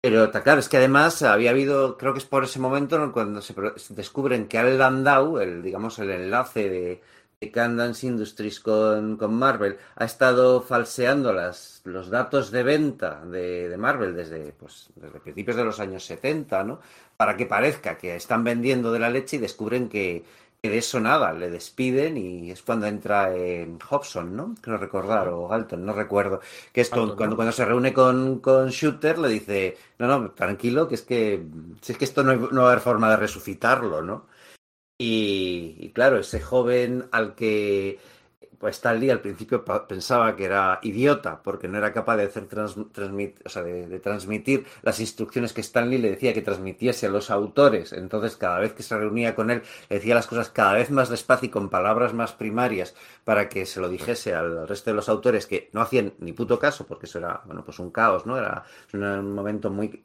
Pero 0.00 0.30
ta- 0.30 0.42
claro, 0.42 0.60
es 0.60 0.68
que 0.68 0.76
además 0.76 1.22
había 1.22 1.50
habido, 1.50 1.96
creo 1.98 2.12
que 2.12 2.20
es 2.20 2.24
por 2.24 2.44
ese 2.44 2.60
momento 2.60 2.98
¿no? 2.98 3.12
cuando 3.12 3.42
se 3.42 3.54
descubren 3.90 4.46
que 4.48 4.58
Al 4.58 4.78
Landau, 4.78 5.38
el, 5.38 5.62
digamos, 5.62 5.98
el 5.98 6.10
enlace 6.10 6.68
de, 6.70 7.02
de 7.40 7.52
Candance 7.52 8.04
Industries 8.06 8.58
con, 8.58 9.16
con 9.16 9.32
Marvel 9.34 9.78
ha 9.96 10.04
estado 10.04 10.60
falseando 10.60 11.32
las, 11.32 11.80
los 11.84 12.10
datos 12.10 12.50
de 12.50 12.64
venta 12.64 13.24
de, 13.24 13.68
de 13.68 13.76
Marvel 13.76 14.14
desde, 14.16 14.52
pues, 14.52 14.88
desde 14.96 15.20
principios 15.20 15.56
de 15.56 15.64
los 15.64 15.78
años 15.78 16.04
70, 16.04 16.64
¿no? 16.64 16.80
Para 17.16 17.36
que 17.36 17.46
parezca 17.46 17.96
que 17.96 18.16
están 18.16 18.42
vendiendo 18.42 18.90
de 18.90 18.98
la 18.98 19.08
leche 19.10 19.36
y 19.36 19.38
descubren 19.38 19.88
que, 19.88 20.24
que 20.60 20.68
de 20.68 20.78
eso 20.78 20.98
nada, 20.98 21.32
le 21.32 21.48
despiden 21.48 22.16
y 22.16 22.50
es 22.50 22.62
cuando 22.64 22.86
entra 22.88 23.32
en 23.34 23.78
Hobson, 23.88 24.34
¿no? 24.34 24.54
Creo 24.60 24.76
recordar, 24.76 25.28
o 25.28 25.46
Galton, 25.46 25.86
no 25.86 25.92
recuerdo, 25.92 26.40
que 26.72 26.80
es 26.80 26.90
Galton, 26.90 27.16
cuando, 27.16 27.34
¿no? 27.34 27.36
cuando 27.36 27.52
se 27.52 27.64
reúne 27.64 27.92
con, 27.94 28.40
con 28.40 28.68
Shooter 28.70 29.16
le 29.18 29.28
dice, 29.28 29.76
no, 30.00 30.08
no, 30.08 30.32
tranquilo, 30.32 30.88
que 30.88 30.96
es 30.96 31.02
que, 31.02 31.44
si 31.82 31.92
es 31.92 31.98
que 31.98 32.04
esto 32.04 32.24
no, 32.24 32.32
hay- 32.32 32.38
no 32.50 32.62
va 32.62 32.68
a 32.68 32.72
haber 32.72 32.80
forma 32.82 33.10
de 33.10 33.16
resucitarlo, 33.16 34.02
¿no? 34.02 34.26
Y, 35.00 35.76
y 35.78 35.90
claro, 35.92 36.18
ese 36.18 36.40
joven 36.40 37.06
al 37.12 37.34
que 37.36 37.98
pues 38.58 38.76
Stan 38.76 38.98
Lee 38.98 39.10
al 39.10 39.20
principio 39.20 39.64
pensaba 39.88 40.36
que 40.36 40.44
era 40.46 40.80
idiota 40.82 41.42
porque 41.42 41.68
no 41.68 41.78
era 41.78 41.92
capaz 41.92 42.16
de 42.16 42.24
hacer 42.24 42.46
trans- 42.46 42.76
o 42.78 43.48
sea, 43.48 43.62
de, 43.62 44.00
transmitir 44.00 44.66
las 44.82 45.00
instrucciones 45.00 45.52
que 45.52 45.60
Stan 45.62 45.88
Lee 45.88 45.98
le 45.98 46.10
decía 46.10 46.34
que 46.34 46.42
transmitiese 46.42 47.06
a 47.06 47.10
los 47.10 47.30
autores. 47.30 47.92
Entonces, 47.92 48.36
cada 48.36 48.58
vez 48.60 48.72
que 48.74 48.82
se 48.82 48.98
reunía 48.98 49.34
con 49.36 49.50
él, 49.52 49.62
le 49.88 49.96
decía 49.98 50.14
las 50.16 50.26
cosas 50.26 50.50
cada 50.50 50.74
vez 50.74 50.90
más 50.90 51.08
despacio 51.10 51.46
y 51.46 51.50
con 51.50 51.70
palabras 51.70 52.14
más 52.14 52.32
primarias 52.32 52.94
para 53.24 53.48
que 53.48 53.66
se 53.66 53.80
lo 53.80 53.88
dijese 53.88 54.34
al 54.34 54.66
resto 54.68 54.90
de 54.90 54.96
los 54.96 55.08
autores 55.08 55.46
que 55.46 55.70
no 55.72 55.80
hacían 55.82 56.14
ni 56.18 56.32
puto 56.32 56.58
caso 56.58 56.86
porque 56.86 57.06
eso 57.06 57.18
era, 57.18 57.42
bueno, 57.46 57.64
pues 57.64 57.78
un 57.78 57.90
caos, 57.92 58.26
¿no? 58.26 58.36
Era 58.38 58.64
un 58.92 59.32
momento 59.34 59.70
muy 59.70 60.02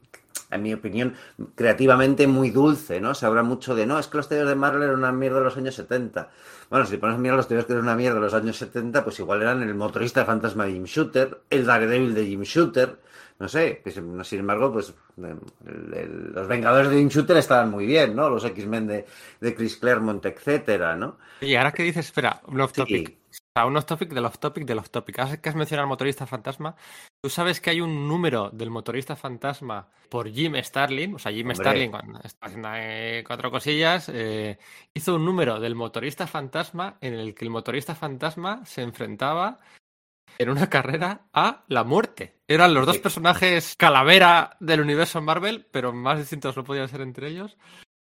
en 0.54 0.62
mi 0.62 0.72
opinión, 0.74 1.14
creativamente 1.54 2.26
muy 2.26 2.50
dulce, 2.50 3.00
¿no? 3.00 3.14
Se 3.14 3.26
habla 3.26 3.42
mucho 3.42 3.74
de, 3.74 3.86
no, 3.86 3.98
es 3.98 4.06
que 4.08 4.16
los 4.16 4.28
tebeos 4.28 4.48
de 4.48 4.54
Marvel 4.54 4.82
eran 4.84 4.96
una 4.98 5.12
mierda 5.12 5.38
de 5.38 5.44
los 5.44 5.56
años 5.56 5.74
70. 5.74 6.30
Bueno, 6.70 6.86
si 6.86 6.96
pones 6.96 7.16
a 7.16 7.18
mirar 7.18 7.36
los 7.36 7.48
tebeos 7.48 7.66
que 7.66 7.72
eran 7.72 7.84
una 7.84 7.94
mierda 7.96 8.16
de 8.16 8.20
los 8.22 8.34
años 8.34 8.56
70, 8.56 9.04
pues 9.04 9.18
igual 9.20 9.42
eran 9.42 9.62
el 9.62 9.74
motorista 9.74 10.20
de 10.20 10.26
fantasma 10.26 10.64
de 10.66 10.72
Jim 10.72 10.84
Shooter, 10.84 11.38
el 11.50 11.66
Daredevil 11.66 12.14
de 12.14 12.26
Jim 12.26 12.42
Shooter, 12.42 12.96
no 13.38 13.48
sé, 13.48 13.80
pues, 13.82 14.00
no, 14.00 14.22
sin 14.24 14.40
embargo, 14.40 14.72
pues 14.72 14.94
el- 15.18 15.94
el- 15.94 16.32
los 16.32 16.46
Vengadores 16.48 16.88
de 16.90 16.96
Jim 16.98 17.08
Shooter 17.08 17.36
estaban 17.36 17.70
muy 17.70 17.84
bien, 17.86 18.14
¿no? 18.14 18.30
Los 18.30 18.44
X-Men 18.44 18.86
de, 18.86 19.04
de 19.40 19.54
Chris 19.54 19.76
Claremont, 19.76 20.24
etcétera, 20.24 20.94
¿no? 20.96 21.18
Y 21.40 21.54
ahora 21.56 21.72
que 21.72 21.82
dices, 21.82 22.06
espera, 22.06 22.40
un 22.46 22.60
off 22.60 22.72
topic. 22.72 23.16
Sea, 23.54 23.66
un 23.66 23.76
off 23.76 23.86
topic 23.86 24.12
del 24.12 24.24
off 24.24 24.38
topic 24.38 24.64
del 24.64 24.78
off 24.78 24.90
topic. 24.90 25.18
Ahora 25.18 25.36
que 25.36 25.48
has 25.48 25.54
mencionado 25.54 25.84
al 25.84 25.88
motorista 25.88 26.26
fantasma, 26.26 26.74
tú 27.22 27.30
sabes 27.30 27.60
que 27.60 27.70
hay 27.70 27.80
un 27.80 28.08
número 28.08 28.50
del 28.50 28.70
motorista 28.70 29.16
fantasma 29.16 29.88
por 30.08 30.30
Jim 30.30 30.54
Starlin. 30.56 31.14
O 31.14 31.18
sea, 31.18 31.32
Jim 31.32 31.46
Hombre. 31.46 31.56
Starlin, 31.56 31.90
cuando 31.90 32.20
está 32.22 32.46
haciendo 32.46 32.68
eh, 32.74 33.22
cuatro 33.26 33.50
cosillas, 33.50 34.08
eh, 34.12 34.58
hizo 34.92 35.14
un 35.14 35.24
número 35.24 35.60
del 35.60 35.74
motorista 35.74 36.26
fantasma 36.26 36.98
en 37.00 37.14
el 37.14 37.34
que 37.34 37.44
el 37.44 37.50
motorista 37.50 37.94
fantasma 37.94 38.64
se 38.64 38.82
enfrentaba 38.82 39.60
en 40.38 40.50
una 40.50 40.68
carrera 40.68 41.26
a 41.32 41.64
la 41.68 41.84
muerte. 41.84 42.40
Eran 42.48 42.74
los 42.74 42.86
dos 42.86 42.98
personajes 42.98 43.76
calavera 43.76 44.56
del 44.58 44.80
universo 44.80 45.22
Marvel, 45.22 45.66
pero 45.70 45.92
más 45.92 46.18
distintos 46.18 46.56
no 46.56 46.64
podían 46.64 46.88
ser 46.88 47.02
entre 47.02 47.28
ellos. 47.28 47.56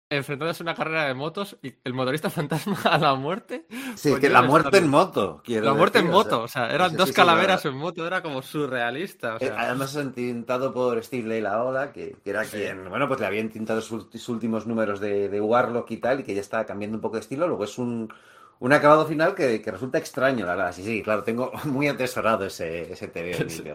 Enfrentándose 0.08 0.62
a 0.62 0.64
una 0.64 0.74
carrera 0.76 1.06
de 1.06 1.14
motos 1.14 1.56
y 1.62 1.74
el 1.84 1.92
motorista 1.94 2.30
fantasma 2.38 2.78
a 2.84 2.98
la 2.98 3.14
muerte. 3.14 3.66
Sí, 3.94 4.10
Pues 4.10 4.20
que 4.20 4.28
la 4.30 4.42
muerte 4.42 4.78
en 4.78 4.88
moto, 4.88 5.42
La 5.60 5.74
muerte 5.74 5.98
en 5.98 6.08
moto, 6.08 6.42
o 6.42 6.48
sea, 6.48 6.70
eran 6.70 6.90
sí, 6.90 6.96
dos 6.96 7.08
sí, 7.08 7.12
calaveras 7.12 7.64
la- 7.64 7.70
en 7.70 7.76
moto, 7.76 8.06
era 8.06 8.22
como 8.22 8.42
surrealista. 8.42 9.34
O 9.34 9.38
Eh, 9.38 9.46
sea, 9.46 9.56
Además, 9.56 9.94
entintado 9.96 10.72
por 10.72 11.02
Steve 11.04 11.28
Leilaola, 11.28 11.92
que, 11.92 12.16
que 12.24 12.30
era 12.30 12.48
quien, 12.48 12.88
bueno, 12.88 13.06
pues 13.06 13.20
le 13.20 13.26
había 13.26 13.40
entintado 13.40 13.80
sus, 13.82 14.06
sus 14.10 14.28
últimos 14.30 14.66
números 14.66 14.98
de, 14.98 15.28
de 15.28 15.40
Warlock 15.42 15.90
y 15.90 15.98
tal, 15.98 16.20
y 16.20 16.24
que 16.24 16.34
ya 16.34 16.40
estaba 16.40 16.64
cambiando 16.64 16.96
un 16.96 17.02
poco 17.02 17.16
de 17.16 17.20
estilo. 17.20 17.46
Luego 17.46 17.64
es 17.64 17.76
un, 17.78 18.10
un 18.58 18.72
acabado 18.72 19.06
final 19.06 19.34
que, 19.34 19.60
que 19.60 19.70
resulta 19.70 19.98
extraño, 19.98 20.46
la 20.46 20.54
verdad. 20.54 20.72
Sí, 20.72 20.82
sí, 20.82 21.02
claro, 21.02 21.22
tengo 21.22 21.52
muy 21.64 21.88
atesorado 21.88 22.46
ese, 22.46 22.90
ese 22.90 23.08
TV. 23.08 23.30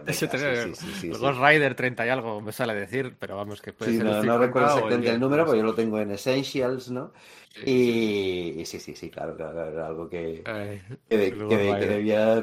ese 0.06 0.28
TV, 0.28 0.74
sí, 0.74 0.86
sí, 1.00 1.08
el. 1.08 1.18
Ghost 1.18 1.40
Rider 1.40 1.74
30 1.74 2.06
y 2.06 2.08
algo 2.08 2.40
me 2.40 2.52
sale 2.52 2.74
decir, 2.74 3.16
pero 3.18 3.36
vamos, 3.36 3.62
que 3.62 3.72
puede 3.72 3.92
ser 3.92 4.04
no, 4.04 4.10
el 4.10 4.16
no 4.16 4.22
50 4.22 4.46
recuerdo 4.46 4.68
exactamente 4.68 5.06
el 5.08 5.14
10, 5.14 5.20
número, 5.20 5.44
pero 5.44 5.56
yo 5.56 5.62
lo 5.62 5.74
tengo 5.74 5.98
en 6.00 6.10
Essentials, 6.10 6.90
¿no? 6.90 7.12
Y, 7.66 8.60
y 8.60 8.64
sí, 8.64 8.80
sí, 8.80 8.96
sí, 8.96 9.10
claro, 9.10 9.36
claro, 9.36 9.68
era 9.68 9.86
algo 9.86 10.08
que, 10.08 10.42
Eh, 10.46 10.82
que, 11.08 11.26
el 11.26 11.88
debía 11.88 12.42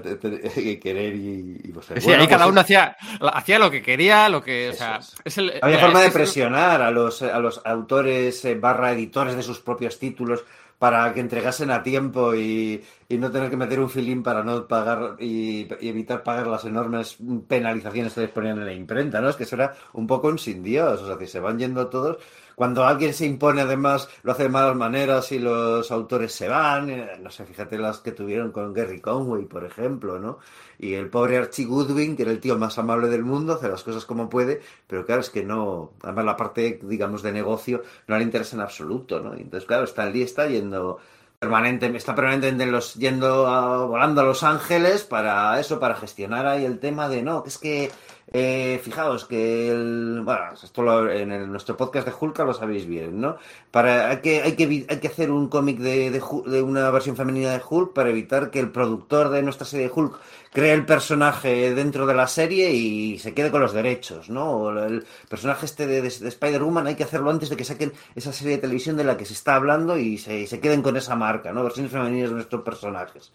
querer 0.80 1.16
y, 1.16 1.60
y, 1.64 1.72
pues, 1.72 1.88
Sí, 1.88 1.94
bueno, 2.04 2.22
ahí 2.22 2.28
cada 2.28 2.44
pues, 2.44 2.52
uno 2.52 2.62
hacía, 2.62 2.96
hacía 3.34 3.58
lo 3.58 3.72
que 3.72 3.82
quería, 3.82 4.30
lo 4.30 4.44
que, 4.44 4.70
o 4.70 4.74
sea, 4.74 4.98
es. 4.98 5.16
es 5.26 5.38
el, 5.40 5.50
Había 5.62 5.78
mira, 5.78 5.88
forma 5.88 6.02
de 6.02 6.12
presionar 6.12 6.84
a 6.84 6.92
los, 6.92 7.24
a 7.24 7.40
los 7.40 7.60
autores 7.66 8.46
eh, 8.46 8.54
barra 8.54 8.92
editores 8.92 9.36
de 9.36 9.42
sus 9.42 9.60
propios 9.60 9.98
títulos 9.98 10.46
para 10.80 11.14
que 11.14 11.20
entregasen 11.20 11.72
a 11.72 11.84
tiempo 11.84 12.34
y, 12.36 12.84
y 13.08 13.18
no 13.18 13.32
tener 13.32 13.50
que 13.50 13.58
meter 13.58 13.80
un 13.80 13.90
filín 13.90 14.24
para 14.24 14.44
no 14.44 14.68
pagar 14.68 15.18
y, 15.20 15.68
y 15.84 15.90
evitar 15.90 16.24
pagar 16.24 16.48
las 16.48 16.66
enormes 16.66 17.18
penalizaciones 17.48 18.14
que 18.14 18.22
les 18.22 18.32
ponían 18.32 18.60
en 18.60 18.66
la 18.66 18.74
imprenta, 18.74 19.22
¿no? 19.22 19.30
Es 19.30 19.36
que 19.36 19.44
eso 19.44 19.56
era 19.56 19.76
un 19.94 20.08
poco 20.08 20.30
un 20.30 20.40
sin 20.40 20.64
Dios, 20.64 21.02
o 21.02 21.08
sea, 21.08 21.18
que 21.18 21.28
se 21.28 21.40
van 21.40 21.60
yendo 21.60 21.90
todos. 21.90 22.18
Cuando 22.60 22.84
alguien 22.86 23.14
se 23.14 23.26
impone, 23.26 23.62
además, 23.62 24.10
lo 24.24 24.34
hace 24.34 24.44
de 24.44 24.50
malas 24.50 24.76
maneras 24.76 25.32
y 25.32 25.40
los 25.40 25.90
autores 25.92 26.34
se 26.34 26.50
van. 26.50 26.90
eh, 26.90 27.18
No 27.24 27.30
sé, 27.32 27.46
fíjate 27.46 27.78
las 27.78 28.00
que 28.00 28.12
tuvieron 28.12 28.52
con 28.52 28.74
Gary 28.74 29.00
Conway, 29.00 29.46
por 29.46 29.64
ejemplo, 29.64 30.20
¿no? 30.20 30.40
Y 30.78 30.94
el 30.96 31.10
pobre 31.10 31.38
Archie 31.38 31.66
Goodwin, 31.66 32.18
que 32.18 32.24
era 32.24 32.32
el 32.32 32.42
tío 32.42 32.58
más 32.58 32.78
amable 32.78 33.08
del 33.08 33.24
mundo, 33.24 33.54
hace 33.54 33.70
las 33.70 33.84
cosas 33.84 34.04
como 34.04 34.28
puede, 34.30 34.62
pero 34.88 35.06
claro, 35.06 35.22
es 35.22 35.30
que 35.30 35.44
no, 35.46 35.94
además 36.04 36.26
la 36.26 36.36
parte, 36.36 36.82
digamos, 36.84 37.24
de 37.24 37.32
negocio 37.32 37.82
no 38.08 38.18
le 38.18 38.26
interesa 38.26 38.58
en 38.58 38.62
absoluto, 38.62 39.22
¿no? 39.22 39.34
Entonces, 39.36 39.66
claro, 39.66 39.86
Stan 39.86 40.12
Lee 40.12 40.24
está 40.24 40.48
yendo 40.48 41.00
permanente, 41.40 41.86
está 41.96 42.14
permanentemente 42.14 42.66
en 42.66 42.72
los, 42.74 42.96
yendo 42.96 43.88
volando 43.88 44.20
a 44.20 44.26
Los 44.26 44.44
Ángeles 44.44 45.06
para 45.06 45.58
eso, 45.62 45.80
para 45.80 45.96
gestionar 45.96 46.46
ahí 46.46 46.66
el 46.66 46.80
tema 46.80 47.08
de, 47.08 47.24
no, 47.24 47.42
que 47.44 47.50
es 47.50 47.58
que, 47.58 47.92
eh, 48.32 48.80
fijaos 48.84 49.26
que 49.26 49.72
el, 49.72 50.22
bueno, 50.24 50.54
esto 50.54 50.82
lo- 50.84 51.10
en 51.12 51.52
nuestro 51.52 51.76
podcast 51.78 52.08
de 52.08 52.14
Hulk 52.20 52.38
lo 52.40 52.54
sabéis 52.54 52.86
bien, 52.86 53.20
¿no? 53.20 53.38
Para, 53.72 54.10
hay 54.10 54.18
que, 54.18 54.42
hay 54.44 54.56
que, 54.56 54.86
hay 54.88 55.00
que 55.00 55.08
hacer 55.08 55.32
un 55.32 55.48
cómic 55.50 55.80
de, 55.80 56.12
de, 56.12 56.62
una 56.62 56.90
versión 56.92 57.16
femenina 57.16 57.52
de 57.52 57.62
Hulk 57.68 57.94
para 57.94 58.10
evitar 58.10 58.52
que 58.52 58.60
el 58.60 58.72
productor 58.72 59.30
de 59.30 59.42
nuestra 59.42 59.66
serie 59.66 59.88
de 59.88 59.94
Hulk 59.96 60.20
cree 60.52 60.74
el 60.74 60.86
personaje 60.86 61.74
dentro 61.76 62.06
de 62.08 62.14
la 62.16 62.28
serie 62.28 62.72
y 62.74 63.20
se 63.20 63.34
quede 63.34 63.52
con 63.52 63.62
los 63.62 63.74
derechos, 63.74 64.30
¿no? 64.30 64.52
O 64.52 64.72
el 64.80 65.06
personaje 65.28 65.66
este 65.66 65.88
de, 65.88 66.02
de- 66.02 66.10
de 66.10 66.28
Spider-Woman 66.28 66.88
hay 66.88 66.96
que 66.96 67.04
hacerlo 67.04 67.30
antes 67.32 67.50
de 67.50 67.58
que 67.58 67.64
saquen 67.66 67.94
esa 68.16 68.32
serie 68.34 68.56
de 68.56 68.62
televisión 68.62 68.98
de 68.98 69.04
la 69.04 69.18
que 69.18 69.26
se 69.26 69.34
está 69.34 69.56
hablando 69.56 69.98
y 69.98 70.18
se, 70.18 70.46
se 70.48 70.60
queden 70.60 70.82
con 70.82 70.98
esa 70.98 71.16
marca, 71.16 71.52
¿no? 71.54 71.64
Versiones 71.64 71.92
femeninas 71.92 72.30
de 72.30 72.36
nuestros 72.36 72.64
personajes. 72.64 73.32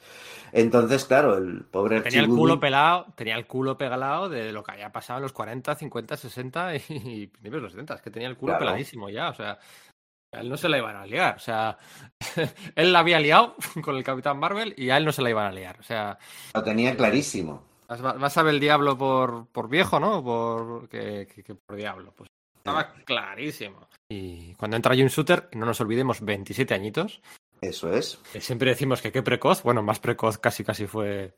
Entonces, 0.56 1.04
claro, 1.04 1.36
el 1.36 1.64
pobre 1.64 2.00
Tenía 2.00 2.20
el 2.20 2.28
culo 2.28 2.60
pelado, 2.60 3.06
tenía 3.16 3.34
el 3.34 3.46
culo 3.46 3.76
pegalado 3.76 4.28
de 4.28 4.52
lo 4.52 4.62
que 4.62 4.70
había 4.72 4.92
pasado 4.92 5.18
en 5.18 5.22
los 5.24 5.32
40, 5.32 5.74
50, 5.74 6.16
60 6.16 6.76
y, 6.76 6.78
y 6.88 7.26
principios 7.26 7.54
de 7.54 7.60
los 7.60 7.72
70. 7.72 7.94
Es 7.94 8.02
que 8.02 8.10
tenía 8.10 8.28
el 8.28 8.36
culo 8.36 8.52
Claro. 8.52 8.66
peladísimo 8.66 9.10
ya, 9.10 9.30
o 9.30 9.34
sea, 9.34 9.58
a 10.32 10.40
él 10.40 10.48
no 10.48 10.56
se 10.56 10.68
la 10.68 10.78
iban 10.78 10.94
a 10.94 11.06
liar. 11.06 11.34
O 11.36 11.40
sea, 11.40 11.76
él 12.76 12.92
la 12.92 13.00
había 13.00 13.18
liado 13.18 13.56
con 13.82 13.96
el 13.96 14.04
Capitán 14.04 14.38
Marvel 14.38 14.74
y 14.76 14.90
a 14.90 14.96
él 14.96 15.04
no 15.04 15.10
se 15.12 15.22
la 15.22 15.30
iban 15.30 15.46
a 15.46 15.52
liar. 15.52 15.76
O 15.80 15.82
sea, 15.82 16.18
lo 16.54 16.62
tenía 16.62 16.96
clarísimo. 16.96 17.64
más, 17.88 18.00
más 18.16 18.32
sabe 18.32 18.50
el 18.50 18.60
diablo 18.60 18.96
por, 18.96 19.46
por 19.48 19.68
viejo, 19.68 19.98
¿no? 19.98 20.22
Por, 20.22 20.88
que, 20.88 21.26
que- 21.34 21.42
que 21.42 21.54
por 21.56 21.74
diablo. 21.76 22.12
Pues 22.16 22.28
estaba 22.56 22.92
clarísimo. 23.04 23.88
Y 24.08 24.54
cuando 24.54 24.76
entra 24.76 24.94
Jim 24.94 25.08
Shooter, 25.08 25.48
no 25.54 25.66
nos 25.66 25.80
olvidemos, 25.80 26.20
27 26.20 26.72
añitos. 26.74 27.20
Eso 27.68 27.92
es. 27.92 28.18
que 28.32 28.40
siempre 28.40 28.70
decimos 28.70 29.00
que 29.02 29.12
qué 29.12 29.22
precoz, 29.22 29.62
bueno, 29.62 29.82
más 29.82 29.98
precoz 30.00 30.38
casi 30.38 30.64
casi 30.64 30.86
fue, 30.86 31.34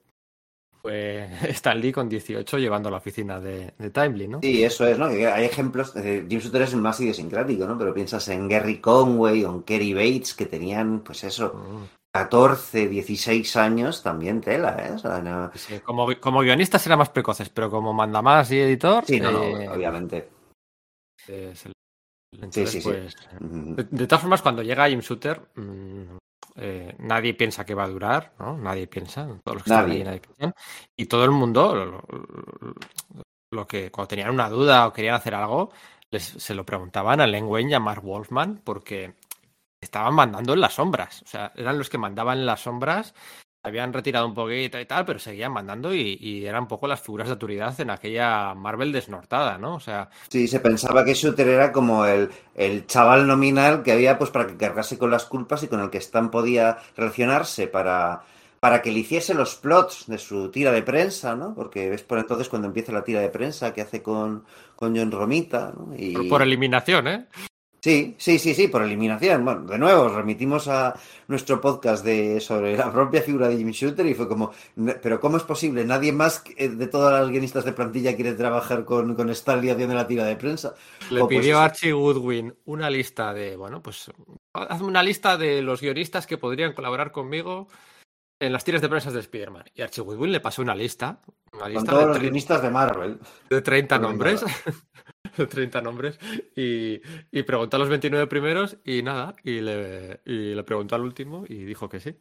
fue 0.83 1.29
Stan 1.51 1.81
Lee 1.81 1.93
con 1.93 2.09
18 2.09 2.59
llevando 2.59 2.89
a 2.89 2.93
la 2.93 2.99
oficina 2.99 3.41
de, 3.41 3.73
de 3.79 3.91
Timely, 3.91 4.29
¿no? 4.29 4.41
Sí, 4.43 4.63
eso 4.65 4.87
es, 4.87 4.99
¿no? 4.99 5.09
Que 5.09 5.27
Hay 5.27 5.45
ejemplos, 5.45 5.95
eh, 5.97 6.27
Jim 6.29 6.41
Shooter 6.41 6.63
es 6.63 6.73
el 6.73 6.81
más 6.81 7.01
idiosincrático, 7.01 7.67
¿no? 7.67 7.77
Pero 7.79 7.93
piensas 7.95 8.29
en 8.29 8.49
Gary 8.49 8.81
Conway 8.81 9.45
o 9.45 9.51
en 9.51 9.63
Kerry 9.63 9.95
Bates, 9.95 10.35
que 10.35 10.47
tenían, 10.47 11.01
pues 11.01 11.25
eso, 11.25 11.55
Mm. 11.55 11.85
14, 12.13 12.89
16 12.89 13.57
años, 13.57 14.03
también 14.03 14.41
tela, 14.41 14.75
¿eh? 14.89 14.93
O 14.93 14.99
sea, 14.99 15.21
no- 15.21 15.51
Sí, 15.55 15.81
como, 15.81 16.09
como 16.19 16.41
guionistas 16.41 16.87
eran 16.87 16.99
más 17.01 17.11
precoces, 17.11 17.51
pero 17.51 17.69
como 17.71 17.93
mandamás 17.93 18.51
y 18.53 18.59
editor, 18.59 19.05
Sí, 19.05 19.21
no, 19.21 19.31
no, 19.33 19.43
eh, 19.61 19.69
obviamente. 19.69 20.29
eh, 21.29 21.53
se- 21.55 21.73
entonces, 22.33 22.71
sí, 22.71 22.81
sí. 22.81 22.89
pues. 22.89 23.17
De, 23.41 23.85
de 23.85 24.07
todas 24.07 24.21
formas, 24.23 24.43
cuando 24.43 24.63
llega 24.63 24.89
Jim 24.89 25.01
Shooter, 25.01 25.41
mm, 25.55 26.17
eh, 26.57 26.95
nadie 26.99 27.35
piensa 27.35 27.65
que 27.65 27.75
va 27.75 27.85
a 27.85 27.89
durar, 27.89 28.33
¿no? 28.39 28.57
Nadie 28.59 28.87
piensa, 28.87 29.27
todos 29.45 29.57
los 29.57 29.63
que 29.63 29.71
están 29.71 29.87
Nadie. 29.89 29.99
ahí, 29.99 30.05
nadie 30.05 30.21
piensan. 30.21 30.55
Y 30.97 31.07
todo 31.07 31.25
el 31.25 31.31
mundo, 31.31 31.75
lo, 31.75 31.85
lo- 31.87 32.75
lo 33.53 33.67
que 33.67 33.91
cuando 33.91 34.09
tenían 34.09 34.31
una 34.31 34.49
duda 34.49 34.87
o 34.87 34.93
querían 34.93 35.15
hacer 35.15 35.35
algo, 35.35 35.71
les, 36.11 36.23
se 36.25 36.55
lo 36.55 36.65
preguntaban 36.67 37.21
a 37.21 37.27
Len 37.27 37.45
Wayne 37.45 37.71
y 37.71 37.75
a 37.75 37.81
Mark 37.81 38.03
Wolfman 38.03 38.61
porque 38.65 39.15
estaban 39.81 40.15
mandando 40.15 40.55
en 40.55 40.61
las 40.61 40.75
sombras. 40.75 41.23
O 41.23 41.27
sea, 41.27 41.53
eran 41.57 41.79
los 41.79 41.89
que 41.89 41.99
mandaban 41.99 42.39
en 42.39 42.47
las 42.47 42.61
sombras 42.63 43.15
habían 43.67 43.93
retirado 43.93 44.27
un 44.27 44.35
poquito 44.35 44.79
y 44.79 44.87
tal, 44.87 45.05
pero 45.05 45.19
seguían 45.19 45.53
mandando 45.53 45.93
y, 45.93 46.19
y 46.21 46.47
eran 46.47 46.63
un 46.63 46.69
poco 46.69 46.87
las 46.87 47.01
figuras 47.01 47.27
de 47.27 47.33
autoridad 47.33 47.79
en 47.81 47.91
aquella 47.91 48.55
Marvel 48.55 48.93
desnortada, 48.93 49.59
¿no? 49.59 49.75
O 49.75 49.81
sea, 49.81 50.09
Sí, 50.29 50.47
se 50.47 50.61
pensaba 50.61 51.05
que 51.05 51.15
Shooter 51.15 51.49
era 51.49 51.73
como 51.73 52.07
el, 52.07 52.31
el 52.55 52.87
chaval 52.87 53.27
nominal 53.27 53.83
que 53.83 53.93
había 53.93 54.19
pues 54.19 54.31
para 54.31 54.47
que 54.47 54.57
cargase 54.57 54.99
con 54.99 55.11
las 55.11 55.25
culpas 55.25 55.63
y 55.63 55.69
con 55.69 55.81
el 55.81 55.91
que 55.91 55.99
Stan 55.99 56.31
podía 56.31 56.79
relacionarse 56.97 57.67
para, 57.67 58.23
para 58.61 58.83
que 58.83 58.93
le 58.93 59.01
hiciese 59.01 59.35
los 59.35 59.57
plots 59.57 60.07
de 60.07 60.19
su 60.19 60.51
tira 60.51 60.71
de 60.73 60.83
prensa, 60.83 61.35
¿no? 61.35 61.55
Porque 61.55 61.91
ves 61.91 62.03
por 62.03 62.19
entonces 62.19 62.49
cuando 62.49 62.69
empieza 62.69 62.93
la 62.93 63.05
tira 63.05 63.21
de 63.21 63.31
prensa 63.31 63.75
que 63.75 63.83
hace 63.83 64.03
con, 64.03 64.45
con 64.77 64.97
John 64.97 65.11
Romita, 65.11 65.73
¿no? 65.77 65.93
Y... 65.97 66.29
por 66.29 66.43
eliminación, 66.43 67.09
¿eh? 67.09 67.27
Sí, 67.81 68.17
sí, 68.19 68.39
sí, 68.41 68.53
sí, 68.55 68.67
por 68.67 68.83
eliminación. 68.83 69.45
Bueno, 69.45 69.61
de 69.63 69.79
nuevo, 69.79 70.09
remitimos 70.09 70.67
a 70.67 70.99
nuestro 71.29 71.61
podcast 71.61 72.05
de 72.05 72.41
sobre 72.41 72.77
la 72.77 72.91
propia 72.93 73.23
figura 73.23 73.49
de 73.49 73.57
Jimmy 73.59 73.71
Shooter 73.73 74.05
y 74.07 74.15
fue 74.15 74.27
como, 74.29 74.51
"Ne- 74.77 74.95
pero 74.95 75.21
¿cómo 75.21 75.37
es 75.37 75.45
posible? 75.45 75.85
Nadie 75.85 76.11
más 76.13 76.41
que- 76.41 76.69
de 76.69 76.87
todas 76.89 77.13
las 77.21 77.31
guionistas 77.31 77.65
de 77.65 77.73
plantilla 77.73 78.17
quiere 78.17 78.33
trabajar 78.33 78.85
con, 78.85 79.15
con 79.15 79.31
Stanley 79.31 79.71
haciendo 79.71 79.95
la 79.95 80.07
tira 80.09 80.25
de 80.25 80.35
prensa. 80.37 80.75
Le 81.11 81.21
pues 81.21 81.39
pidió 81.39 81.61
Archie 81.61 81.93
Goodwin 81.93 82.55
una 82.65 82.91
lista 82.91 83.33
de, 83.33 83.57
bueno, 83.57 83.81
pues 83.83 84.11
hazme 84.53 84.87
una 84.87 85.03
lista 85.05 85.37
de 85.37 85.63
los 85.63 85.81
guionistas 85.81 86.27
que 86.27 86.39
podrían 86.39 86.73
colaborar 86.73 87.13
conmigo 87.13 87.69
en 88.41 88.53
las 88.53 88.65
tiras 88.65 88.83
de 88.83 88.89
prensa 88.89 89.13
de 89.13 89.21
Spider-Man. 89.21 89.65
Y 89.75 89.83
Archie 89.83 90.03
Goodwin 90.03 90.33
le 90.33 90.41
pasó 90.41 90.61
una 90.61 90.75
lista, 90.75 91.21
una 91.53 91.63
Con 91.63 91.73
lista 91.73 91.91
todos 91.91 92.03
de, 92.03 92.09
los 92.09 92.19
guionistas 92.21 92.63
de 92.63 92.71
Marvel. 92.71 93.19
de 93.49 93.63
30 93.63 93.99
Pues 93.99 94.09
nombres. 94.11 94.45
de 95.37 95.47
30 95.47 95.81
nombres. 95.83 96.19
Y, 96.55 97.01
y 97.31 97.43
preguntó 97.43 97.77
a 97.77 97.81
los 97.81 97.89
29 97.89 98.27
primeros 98.27 98.79
y 98.85 99.03
nada, 99.03 99.35
y 99.45 99.61
le, 99.61 100.21
y 100.25 100.55
le 100.55 100.65
preguntó 100.65 100.95
al 100.95 101.03
último 101.03 101.45
y 101.49 101.65
dijo 101.65 101.89
que 101.89 102.01
sí. 102.01 102.17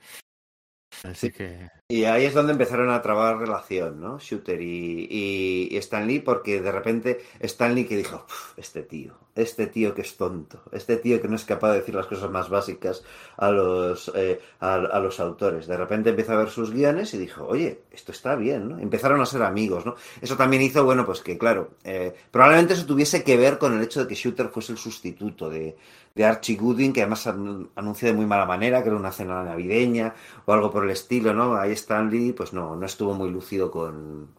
Así 1.03 1.31
que... 1.31 1.69
Y 1.87 2.05
ahí 2.05 2.25
es 2.25 2.33
donde 2.33 2.53
empezaron 2.53 2.89
a 2.89 2.99
trabar 3.03 3.37
relación, 3.37 3.99
¿no? 4.01 4.17
Shooter 4.17 4.59
y, 4.59 5.07
y, 5.07 5.67
y 5.69 5.77
Stan 5.77 6.07
Lee, 6.07 6.19
porque 6.19 6.59
de 6.59 6.71
repente 6.71 7.19
Stan 7.41 7.75
Lee 7.75 7.85
que 7.85 7.95
dijo, 7.97 8.25
"Uf, 8.27 8.57
este 8.57 8.81
tío, 8.81 9.13
este 9.35 9.67
tío 9.67 9.93
que 9.93 10.01
es 10.01 10.17
tonto, 10.17 10.63
este 10.71 10.97
tío 10.97 11.21
que 11.21 11.27
no 11.27 11.35
es 11.35 11.45
capaz 11.45 11.73
de 11.73 11.79
decir 11.81 11.93
las 11.93 12.07
cosas 12.07 12.31
más 12.31 12.49
básicas 12.49 13.03
a 13.37 13.51
los, 13.51 14.11
eh, 14.15 14.39
a, 14.61 14.73
a 14.75 14.99
los 14.99 15.19
autores. 15.19 15.67
De 15.67 15.77
repente 15.77 16.09
empezó 16.09 16.31
a 16.33 16.37
ver 16.37 16.49
sus 16.49 16.71
guiones 16.71 17.13
y 17.13 17.19
dijo, 17.19 17.45
oye, 17.45 17.83
esto 17.91 18.11
está 18.11 18.35
bien, 18.35 18.67
¿no? 18.67 18.79
Empezaron 18.79 19.21
a 19.21 19.25
ser 19.27 19.43
amigos, 19.43 19.85
¿no? 19.85 19.95
Eso 20.21 20.35
también 20.35 20.63
hizo, 20.63 20.83
bueno, 20.85 21.05
pues 21.05 21.21
que 21.21 21.37
claro, 21.37 21.75
eh, 21.83 22.15
probablemente 22.31 22.73
eso 22.73 22.87
tuviese 22.87 23.23
que 23.23 23.37
ver 23.37 23.59
con 23.59 23.77
el 23.77 23.83
hecho 23.83 23.99
de 24.01 24.07
que 24.07 24.15
Shooter 24.15 24.47
fuese 24.49 24.71
el 24.71 24.79
sustituto 24.79 25.51
de, 25.51 25.77
de 26.15 26.25
Archie 26.25 26.55
Goodwin, 26.57 26.93
que 26.93 27.01
además 27.01 27.27
an- 27.27 27.69
anunció 27.75 28.07
de 28.07 28.13
muy 28.13 28.25
mala 28.25 28.45
manera 28.45 28.81
que 28.81 28.89
era 28.89 28.97
una 28.97 29.11
cena 29.11 29.43
navideña 29.43 30.15
o 30.45 30.53
algo 30.53 30.71
por 30.71 30.83
el 30.85 30.91
estilo, 30.91 31.33
¿no? 31.33 31.55
Ahí 31.55 31.73
Stanley, 31.73 32.33
pues 32.33 32.53
no, 32.53 32.75
no 32.75 32.85
estuvo 32.85 33.13
muy 33.13 33.29
lúcido 33.29 33.69
con. 33.71 34.29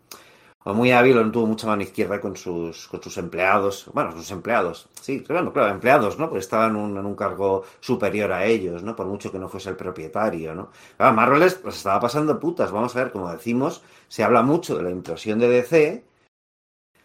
O 0.68 0.74
muy 0.74 0.90
hábil, 0.90 1.16
o 1.18 1.24
no 1.24 1.30
tuvo 1.30 1.46
mucha 1.46 1.68
mano 1.68 1.82
izquierda 1.82 2.20
con 2.20 2.34
sus, 2.36 2.88
con 2.88 3.00
sus 3.02 3.16
empleados. 3.18 3.88
Bueno, 3.94 4.10
sus 4.12 4.30
empleados. 4.32 4.88
Sí, 5.00 5.22
claro, 5.22 5.52
claro, 5.52 5.70
empleados, 5.72 6.18
¿no? 6.18 6.28
Porque 6.28 6.40
estaban 6.40 6.72
en 6.76 7.06
un, 7.06 7.14
cargo 7.14 7.62
superior 7.80 8.32
a 8.32 8.44
ellos, 8.46 8.82
¿no? 8.82 8.96
Por 8.96 9.06
mucho 9.06 9.30
que 9.30 9.38
no 9.38 9.48
fuese 9.48 9.70
el 9.70 9.76
propietario, 9.76 10.54
¿no? 10.56 10.70
Claro, 10.96 11.14
Marvel 11.14 11.52
pues, 11.62 11.76
estaba 11.76 12.00
pasando 12.00 12.40
putas. 12.40 12.72
Vamos 12.72 12.96
a 12.96 12.98
ver, 13.04 13.12
como 13.12 13.30
decimos, 13.30 13.82
se 14.08 14.24
habla 14.24 14.42
mucho 14.42 14.76
de 14.76 14.82
la 14.82 14.90
implosión 14.90 15.38
de 15.38 15.48
DC, 15.48 16.04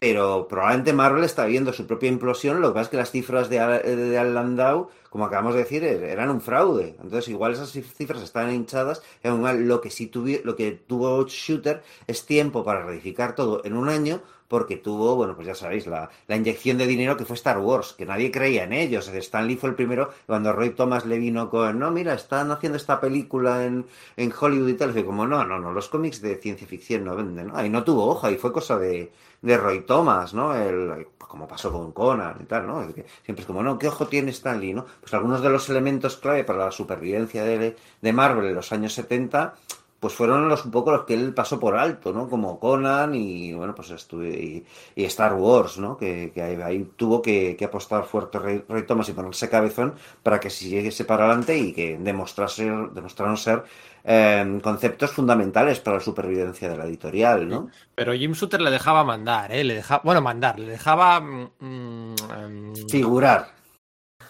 pero 0.02 0.48
probablemente 0.48 0.94
Marvel 0.94 1.24
está 1.24 1.46
viendo 1.46 1.72
su 1.74 1.86
propia 1.86 2.10
implosión. 2.10 2.60
Lo 2.60 2.70
que 2.70 2.74
pasa 2.74 2.84
es 2.86 2.90
que 2.90 2.98
las 2.98 3.12
cifras 3.12 3.50
de, 3.52 3.60
Al- 3.60 3.84
de 3.84 4.18
Al 4.18 4.34
Landau, 4.34 4.90
como 5.12 5.26
acabamos 5.26 5.54
de 5.54 5.60
decir, 5.60 5.84
er- 5.84 6.02
eran 6.10 6.32
un 6.32 6.42
fraude. 6.42 6.96
Entonces, 7.04 7.28
igual 7.30 7.54
esas 7.54 7.76
cif- 7.76 7.94
cifras 7.94 8.24
estaban 8.24 8.52
hinchadas. 8.52 9.04
Lo 9.24 9.80
que 9.80 9.92
sí 9.92 10.10
tuvi- 10.10 10.42
lo 10.44 10.56
que 10.56 10.72
tuvo 10.72 11.24
Shooter 11.28 11.84
es 12.08 12.26
tiempo 12.26 12.64
para 12.64 12.84
reedificar 12.84 13.36
todo 13.36 13.62
en 13.64 13.78
un 13.78 13.90
año, 13.90 14.24
porque 14.52 14.76
tuvo, 14.76 15.16
bueno, 15.16 15.34
pues 15.34 15.48
ya 15.48 15.56
sabéis, 15.56 15.88
la, 15.88 16.10
la 16.28 16.36
inyección 16.36 16.78
de 16.78 16.86
dinero 16.86 17.16
que 17.16 17.24
fue 17.24 17.38
Star 17.38 17.58
Wars, 17.60 17.94
que 17.98 18.06
nadie 18.06 18.32
creía 18.32 18.66
en 18.66 18.74
ellos. 18.74 19.08
Stan 19.08 19.48
Lee 19.48 19.56
fue 19.56 19.70
el 19.70 19.76
primero 19.76 20.10
cuando 20.28 20.52
Roy 20.52 20.72
Thomas 20.72 21.06
le 21.06 21.18
vino 21.20 21.50
con, 21.50 21.80
no, 21.80 21.90
mira, 21.90 22.14
están 22.16 22.52
haciendo 22.52 22.76
esta 22.76 23.00
película 23.00 23.66
en, 23.66 23.86
en 24.18 24.34
Hollywood 24.38 24.68
y 24.68 24.74
tal. 24.74 24.92
Fue 24.92 25.06
como, 25.06 25.26
no, 25.26 25.46
no, 25.46 25.58
no, 25.58 25.72
los 25.72 25.88
cómics 25.88 26.20
de 26.20 26.36
ciencia 26.36 26.68
ficción 26.68 27.06
no 27.06 27.16
venden, 27.16 27.48
¿no? 27.48 27.56
Ahí 27.56 27.70
no 27.70 27.86
tuvo 27.86 28.06
hoja 28.08 28.30
y 28.30 28.36
fue 28.36 28.52
cosa 28.52 28.78
de, 28.78 29.14
de 29.42 29.58
Roy 29.58 29.86
Thomas, 29.86 30.34
¿no? 30.34 30.54
El, 30.54 31.08
como 31.18 31.48
pasó 31.48 31.72
con 31.72 31.94
Conan 31.94 32.36
y 32.42 32.44
tal, 32.44 32.68
¿no? 32.68 32.84
Siempre 33.24 33.44
es 33.44 33.46
como, 33.46 33.64
no, 33.64 33.80
¿qué 33.80 33.88
ojo 33.88 34.06
tiene 34.08 34.32
Stanley, 34.32 34.74
no? 34.74 34.86
Pues 35.00 35.14
algunos 35.14 35.42
de 35.42 35.50
los 35.50 35.70
elementos 35.70 36.18
clave 36.18 36.44
para 36.44 36.66
la 36.66 36.72
supervivencia 36.72 37.46
de, 37.46 37.78
de 38.02 38.14
Marvel 38.14 38.48
en 38.48 38.56
los 38.56 38.70
años 38.74 38.92
70, 38.96 39.54
pues 40.02 40.16
fueron 40.16 40.50
los 40.50 40.66
un 40.66 40.72
poco 40.72 40.92
los 40.92 41.06
que 41.06 41.14
él 41.14 41.32
pasó 41.32 41.60
por 41.60 41.78
alto, 41.78 42.12
¿no? 42.12 42.28
Como 42.28 42.60
Conan 42.60 43.14
y, 43.14 43.54
bueno, 43.54 43.76
pues 43.76 43.92
estuve, 43.92 44.30
y, 44.30 44.66
y 44.96 45.06
Star 45.06 45.36
Wars, 45.36 45.78
¿no? 45.78 45.96
Que, 45.96 46.32
que 46.34 46.42
ahí, 46.42 46.60
ahí 46.60 46.92
tuvo 46.98 47.22
que, 47.22 47.56
que 47.56 47.66
apostar 47.66 48.04
fuerte 48.06 48.40
Roy, 48.40 48.66
Roy 48.68 48.84
Thomas 48.88 49.10
y 49.10 49.14
ponerse 49.14 49.48
cabezón 49.48 49.94
para 50.24 50.40
que 50.40 50.50
siguiese 50.50 51.06
para 51.06 51.26
adelante 51.26 51.56
y 51.56 51.72
que 51.72 52.00
demostrase, 52.00 52.64
demostraron 52.94 53.38
ser 53.38 53.64
eh, 54.04 54.60
conceptos 54.64 55.12
fundamentales 55.12 55.80
para 55.80 55.98
la 55.98 56.04
supervivencia 56.04 56.68
de 56.68 56.78
la 56.78 56.86
editorial, 56.86 57.48
¿no? 57.48 57.70
Pero 57.94 58.14
Jim 58.14 58.32
Shooter 58.32 58.60
le 58.60 58.72
dejaba 58.72 59.04
mandar, 59.04 59.52
¿eh? 59.52 59.64
Le 59.64 59.76
dejaba, 59.76 60.02
bueno, 60.04 60.22
mandar, 60.22 60.58
le 60.58 60.72
dejaba 60.72 61.22
mm, 61.22 61.52
mm, 61.60 62.16
em, 62.40 62.76
Figurar. 62.90 63.61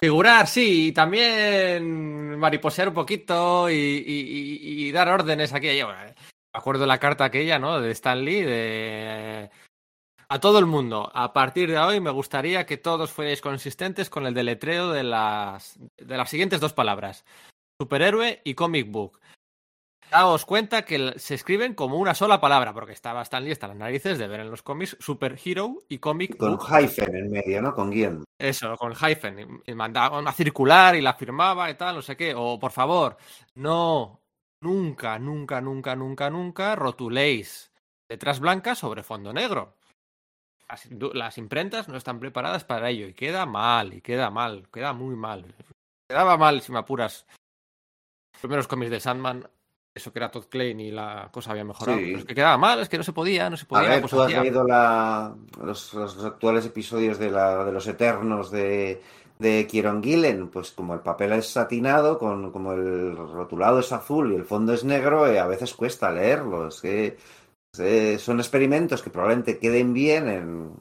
Figurar, 0.02 0.48
sí, 0.48 0.88
y 0.88 0.92
también 0.92 2.38
mariposear 2.40 2.88
un 2.88 2.94
poquito 2.94 3.70
y, 3.70 3.74
y- 3.76 4.88
y- 4.88 4.92
dar 4.92 5.08
órdenes 5.10 5.54
aquí 5.54 5.68
y 5.68 5.80
allá. 5.82 6.16
Me 6.54 6.60
acuerdo 6.60 6.86
la 6.86 6.98
carta 6.98 7.26
aquella, 7.26 7.60
¿no? 7.60 7.80
De 7.80 7.92
Stan 7.92 8.24
Lee, 8.26 8.42
de... 8.42 9.50
A 10.28 10.40
todo 10.40 10.60
el 10.60 10.66
mundo, 10.66 11.12
a 11.14 11.34
partir 11.34 11.70
de 11.70 11.78
hoy 11.78 12.00
me 12.00 12.10
gustaría 12.10 12.66
que 12.66 12.78
todos 12.78 13.12
fuerais 13.12 13.42
consistentes 13.42 14.10
con 14.10 14.26
el 14.26 14.34
deletreo 14.34 14.92
de 14.92 15.04
las, 15.04 15.78
de 15.98 16.18
las 16.18 16.30
siguientes 16.30 16.60
dos 16.60 16.74
palabras. 16.74 17.26
Superhéroe 17.80 18.42
y 18.44 18.54
comic 18.54 18.90
book. 18.90 19.20
Daos 20.12 20.46
cuenta 20.46 20.84
que 20.84 21.14
se 21.18 21.36
escriben 21.36 21.74
como 21.74 21.96
una 21.96 22.14
sola 22.14 22.42
palabra, 22.42 22.74
porque 22.74 22.92
estaba 22.92 23.22
Stan 23.22 23.42
Lee 23.46 23.54
hasta 23.54 23.70
las 23.70 23.78
narices 23.78 24.20
de 24.20 24.28
ver 24.28 24.42
en 24.42 24.52
los 24.52 24.62
cómics 24.62 24.98
superhero 25.00 25.78
y 25.88 26.00
comic 26.00 26.36
Con 26.36 26.58
book. 26.58 26.68
hyphen 26.68 27.16
en 27.16 27.32
medio, 27.32 27.62
¿no? 27.62 27.74
Con 27.74 27.90
guion. 27.90 28.26
Eso, 28.38 28.76
con 28.76 28.94
hyphen. 28.94 29.62
Y, 29.66 29.74
mandaba 29.74 30.20
una 30.20 30.34
circular 30.34 30.98
y 30.98 31.02
la 31.02 31.14
firmaba 31.14 31.72
y 31.72 31.76
tal, 31.76 31.96
no 31.96 32.02
sé 32.02 32.18
qué. 32.18 32.34
O, 32.36 32.60
por 32.60 32.74
favor, 32.74 33.16
no, 33.56 34.22
nunca, 34.60 35.18
nunca, 35.18 35.62
nunca, 35.62 35.96
nunca, 35.96 36.30
nunca 36.30 36.76
rotuléis 36.76 37.72
letras 38.10 38.42
blancas 38.42 38.80
sobre 38.80 39.04
fondo 39.04 39.32
negro. 39.32 39.78
Las, 40.68 40.90
las 41.14 41.38
imprentas 41.38 41.88
no 41.88 41.96
están 41.96 42.20
preparadas 42.20 42.66
para 42.66 42.90
ello 42.90 43.08
y 43.08 43.14
queda 43.14 43.46
mal, 43.46 43.94
y 43.94 44.02
queda 44.02 44.30
mal, 44.30 44.68
queda 44.74 44.92
muy 44.92 45.16
mal. 45.16 45.56
Quedaba 46.10 46.36
mal, 46.36 46.60
si 46.60 46.74
me 46.74 46.80
apuras. 46.80 47.26
Los 48.34 48.42
primeros 48.42 48.68
cómics 48.68 48.92
de 48.92 49.00
Sandman, 49.00 49.48
eso 49.94 50.12
que 50.14 50.20
era 50.20 50.32
Todd 50.32 50.46
Klein 50.50 50.80
y 50.80 50.92
la 50.92 51.30
cosa 51.32 51.52
había 51.52 51.64
mejorado. 51.66 51.98
Sí. 52.00 52.06
Pero 52.06 52.20
es 52.20 52.26
que 52.26 52.36
quedaba 52.36 52.58
mal, 52.58 52.80
es 52.80 52.90
que 52.90 52.98
no 52.98 53.04
se 53.04 53.14
podía, 53.14 53.50
no 53.50 53.58
se 53.58 53.66
A 53.66 53.68
podía. 53.68 53.90
ver, 53.90 54.02
pues 54.02 54.12
tú 54.12 54.22
has 54.22 54.32
leído 54.34 54.64
la, 54.64 55.36
los, 55.64 55.94
los 55.94 56.24
actuales 56.26 56.66
episodios 56.66 57.18
de, 57.20 57.30
la, 57.32 57.66
de 57.66 57.72
los 57.72 57.86
Eternos 57.88 58.52
de, 58.52 59.02
de 59.40 59.68
Kieron 59.68 60.02
Gillen, 60.02 60.48
pues 60.50 60.72
como 60.72 60.94
el 60.94 61.02
papel 61.02 61.34
es 61.34 61.48
satinado, 61.48 62.18
con, 62.18 62.52
como 62.52 62.74
el 62.74 63.16
rotulado 63.18 63.80
es 63.80 63.92
azul 63.92 64.32
y 64.32 64.36
el 64.36 64.46
fondo 64.46 64.74
es 64.74 64.84
negro, 64.84 65.28
eh, 65.28 65.40
a 65.40 65.48
veces 65.48 65.74
cuesta 65.74 66.12
leerlo. 66.12 66.68
Es 66.70 66.80
que 66.80 67.18
eh, 67.80 68.18
son 68.20 68.40
experimentos 68.40 69.02
que 69.02 69.10
probablemente 69.10 69.60
queden 69.60 69.94
bien 69.94 70.28
en... 70.30 70.72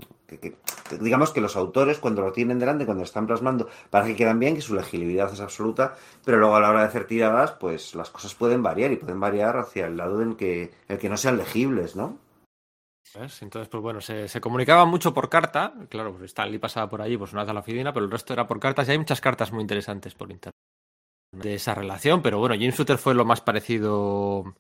digamos 1.01 1.33
que 1.33 1.41
los 1.41 1.57
autores 1.57 1.99
cuando 1.99 2.23
lo 2.23 2.33
tienen 2.33 2.59
delante, 2.59 2.85
cuando 2.85 3.03
lo 3.03 3.07
están 3.07 3.27
plasmando, 3.27 3.69
para 3.91 4.07
que 4.07 4.17
quedan 4.17 4.39
bien, 4.39 4.55
que 4.55 4.61
su 4.61 4.75
legibilidad 4.75 5.33
es 5.33 5.41
absoluta, 5.41 5.97
pero 6.25 6.39
luego 6.39 6.57
a 6.57 6.61
la 6.61 6.71
hora 6.71 6.81
de 6.81 6.89
hacer 6.89 7.07
tiradas, 7.07 7.53
pues 7.53 7.95
las 7.95 8.11
cosas 8.11 8.35
pueden 8.35 8.63
variar 8.63 8.93
y 8.93 8.97
pueden 8.97 9.21
variar 9.21 9.57
hacia 9.57 9.87
el 9.87 9.97
lado 9.97 10.23
en 10.23 10.37
que, 10.37 10.71
el 10.89 10.99
que 10.99 11.09
no 11.09 11.17
sean 11.17 11.37
legibles, 11.37 11.97
¿no? 11.97 12.19
Entonces, 13.15 13.69
pues 13.69 13.83
bueno, 13.83 14.01
se, 14.01 14.29
se 14.29 14.41
comunicaba 14.41 14.85
mucho 14.85 15.13
por 15.13 15.29
carta. 15.29 15.75
Claro, 15.89 16.13
pues 16.13 16.27
Stanley 16.27 16.59
pasaba 16.59 16.89
por 16.89 17.03
allí 17.03 17.17
pues 17.17 17.33
una 17.33 17.43
vez 17.43 17.51
a 17.51 17.55
la 17.55 17.61
oficina, 17.61 17.93
pero 17.93 18.05
el 18.05 18.13
resto 18.13 18.33
era 18.33 18.47
por 18.47 18.61
cartas 18.61 18.87
y 18.87 18.93
hay 18.93 18.99
muchas 18.99 19.21
cartas 19.21 19.51
muy 19.51 19.63
interesantes 19.63 20.15
por 20.15 20.31
internet 20.31 20.55
de 21.33 21.55
esa 21.55 21.75
relación. 21.75 22.23
Pero 22.23 22.39
bueno, 22.39 22.55
James 22.55 22.77
Shooter 22.77 22.99
fue 22.99 23.15
lo 23.15 23.25
más 23.25 23.41
parecido. 23.41 24.55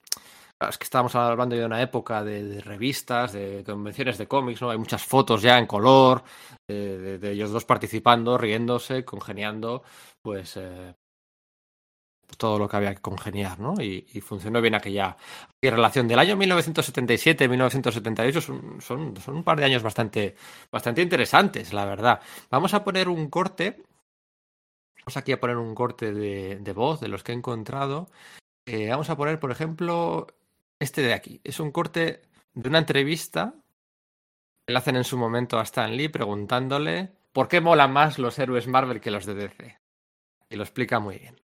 Es 0.68 0.76
que 0.76 0.84
estábamos 0.84 1.14
hablando 1.14 1.56
de 1.56 1.64
una 1.64 1.80
época 1.80 2.22
de, 2.22 2.60
revistas, 2.60 3.32
de 3.32 3.64
convenciones 3.64 4.18
de 4.18 4.28
cómics, 4.28 4.60
¿no? 4.60 4.68
Hay 4.70 4.76
muchas 4.76 5.02
fotos 5.02 5.40
ya 5.40 5.58
en 5.58 5.66
color, 5.66 6.22
de, 6.68 7.18
ellos 7.32 7.50
dos 7.50 7.64
participando, 7.64 8.36
riéndose, 8.36 9.02
congeniando, 9.02 9.82
pues 10.20 10.58
eh, 10.58 10.94
todo 12.36 12.58
lo 12.58 12.68
que 12.68 12.76
había 12.76 12.94
que 12.94 13.00
congeniar, 13.00 13.58
¿no? 13.58 13.72
Y, 13.80 14.02
funcionó 14.20 14.60
bien 14.60 14.74
aquella, 14.74 15.16
aquella 15.56 15.76
relación 15.76 16.06
del 16.06 16.18
año 16.18 16.36
1977-1978. 16.36 18.40
Son, 18.42 18.82
son, 18.82 19.16
son 19.16 19.36
un 19.36 19.44
par 19.44 19.58
de 19.58 19.64
años 19.64 19.82
bastante, 19.82 20.36
bastante 20.70 21.00
interesantes, 21.00 21.72
la 21.72 21.86
verdad. 21.86 22.20
Vamos 22.50 22.74
a 22.74 22.84
poner 22.84 23.08
un 23.08 23.30
corte. 23.30 23.82
Vamos 24.98 25.16
aquí 25.16 25.32
a 25.32 25.40
poner 25.40 25.56
un 25.56 25.74
corte 25.74 26.12
de, 26.12 26.56
de 26.56 26.72
voz 26.74 27.00
de 27.00 27.08
los 27.08 27.22
que 27.22 27.32
he 27.32 27.34
encontrado. 27.34 28.10
Eh, 28.66 28.90
vamos 28.90 29.10
a 29.10 29.16
poner, 29.16 29.40
por 29.40 29.50
ejemplo, 29.50 30.26
este 30.80 31.02
de 31.02 31.12
aquí. 31.12 31.40
Es 31.44 31.60
un 31.60 31.70
corte 31.70 32.22
de 32.54 32.68
una 32.68 32.78
entrevista 32.78 33.54
que 34.66 34.72
le 34.72 34.78
hacen 34.78 34.96
en 34.96 35.04
su 35.04 35.16
momento 35.16 35.58
a 35.58 35.62
Stan 35.62 35.96
Lee 35.96 36.08
preguntándole 36.08 37.12
por 37.32 37.46
qué 37.46 37.60
molan 37.60 37.92
más 37.92 38.18
los 38.18 38.38
héroes 38.38 38.66
Marvel 38.66 39.00
que 39.00 39.10
los 39.10 39.26
de 39.26 39.34
DC. 39.34 39.78
Y 40.48 40.56
lo 40.56 40.64
explica 40.64 40.98
muy 40.98 41.18
bien. 41.18 41.40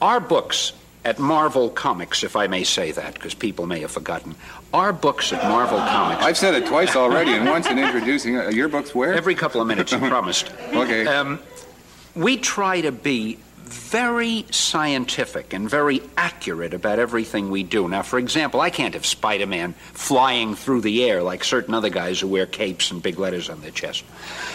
Our 0.00 0.20
books 0.20 0.74
at 1.04 1.18
Marvel 1.18 1.70
Comics, 1.70 2.22
if 2.22 2.36
I 2.36 2.48
may 2.48 2.64
say 2.64 2.92
that, 2.92 3.14
because 3.14 3.34
people 3.34 3.66
may 3.66 3.80
have 3.80 3.90
forgotten, 3.90 4.34
our 4.72 4.92
books 4.92 5.32
at 5.32 5.42
Marvel 5.48 5.78
Comics. 5.78 6.22
I've 6.22 6.38
said 6.38 6.54
it 6.54 6.66
twice 6.66 6.96
already, 6.96 7.32
and 7.34 7.48
once 7.48 7.70
in 7.70 7.78
introducing 7.78 8.38
uh, 8.38 8.48
your 8.48 8.68
books. 8.68 8.94
Where? 8.94 9.14
Every 9.14 9.34
couple 9.34 9.60
of 9.60 9.66
minutes, 9.66 9.92
you 9.92 9.98
promised. 10.08 10.50
Okay. 10.72 11.06
Um, 11.06 11.38
we 12.14 12.38
try 12.38 12.80
to 12.80 12.92
be 12.92 13.38
very 13.64 14.46
scientific 14.50 15.52
and 15.52 15.68
very 15.68 16.02
accurate 16.16 16.74
about 16.74 16.98
everything 16.98 17.50
we 17.50 17.62
do. 17.62 17.88
Now, 17.88 18.02
for 18.02 18.18
example, 18.18 18.60
I 18.60 18.70
can't 18.70 18.94
have 18.94 19.06
Spider 19.06 19.46
Man 19.46 19.74
flying 19.92 20.54
through 20.54 20.82
the 20.82 21.04
air 21.04 21.22
like 21.22 21.44
certain 21.44 21.74
other 21.74 21.90
guys 21.90 22.20
who 22.20 22.28
wear 22.28 22.46
capes 22.46 22.90
and 22.90 23.02
big 23.02 23.18
letters 23.18 23.48
on 23.48 23.60
their 23.60 23.70
chest. 23.70 24.04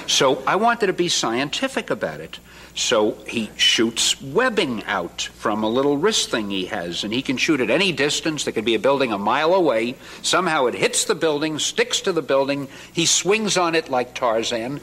So 0.07 0.43
I 0.45 0.55
wanted 0.55 0.87
to 0.87 0.93
be 0.93 1.09
scientific 1.09 1.89
about 1.89 2.19
it. 2.19 2.39
So 2.75 3.17
he 3.27 3.49
shoots 3.57 4.21
webbing 4.21 4.83
out 4.85 5.23
from 5.23 5.63
a 5.63 5.69
little 5.69 5.97
wrist 5.97 6.29
thing 6.29 6.49
he 6.49 6.65
has, 6.67 7.03
and 7.03 7.11
he 7.11 7.21
can 7.21 7.35
shoot 7.35 7.59
at 7.59 7.69
any 7.69 7.91
distance. 7.91 8.43
There 8.43 8.53
could 8.53 8.63
be 8.63 8.75
a 8.75 8.79
building 8.79 9.11
a 9.11 9.17
mile 9.17 9.53
away. 9.53 9.95
Somehow 10.21 10.67
it 10.67 10.75
hits 10.75 11.05
the 11.05 11.15
building, 11.15 11.59
sticks 11.59 11.99
to 12.01 12.13
the 12.13 12.21
building. 12.21 12.67
He 12.93 13.05
swings 13.05 13.57
on 13.57 13.75
it 13.75 13.89
like 13.89 14.15
Tarzan. 14.15 14.79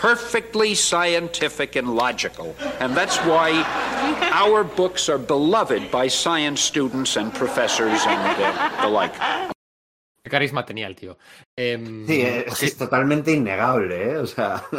Perfectly 0.00 0.74
scientific 0.74 1.76
and 1.76 1.96
logical. 1.96 2.54
And 2.80 2.94
that's 2.96 3.16
why 3.24 3.50
our 4.32 4.62
books 4.64 5.08
are 5.08 5.18
beloved 5.18 5.90
by 5.90 6.08
science 6.08 6.60
students 6.60 7.16
and 7.16 7.32
professors 7.34 8.06
and 8.06 8.20
uh, 8.40 8.82
the 8.82 8.88
like. 8.88 9.12
Qué 10.24 10.30
carisma 10.30 10.64
tenía 10.64 10.86
el 10.86 10.94
tío. 10.94 11.18
Em, 11.56 12.06
Sí, 12.06 12.20
es, 12.22 12.62
es 12.62 12.76
totalmente 12.76 13.32
innegable, 13.32 14.12
¿eh? 14.12 14.16
O 14.18 14.26
sea, 14.26 14.62
sí, 14.70 14.76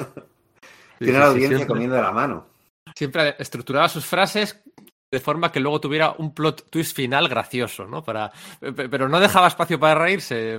tiene 1.00 1.14
sí, 1.14 1.20
la 1.20 1.26
audiencia 1.28 1.58
siempre- 1.58 1.68
comiendo 1.68 1.96
de 1.96 2.02
la 2.02 2.12
mano. 2.12 2.46
Siempre 2.96 3.36
estructuraba 3.40 3.90
sus 3.90 4.06
frases 4.06 4.62
de 5.12 5.20
forma 5.20 5.52
que 5.52 5.60
luego 5.60 5.82
tuviera 5.82 6.14
un 6.18 6.34
plot 6.34 6.70
twist 6.70 6.96
final 6.96 7.28
gracioso, 7.28 7.86
¿no? 7.86 8.04
Para, 8.04 8.32
pe- 8.60 8.72
pe- 8.74 8.90
pero 8.90 9.10
no 9.10 9.20
dejaba 9.20 9.48
espacio 9.48 9.80
para 9.80 9.96
reírse. 9.96 10.58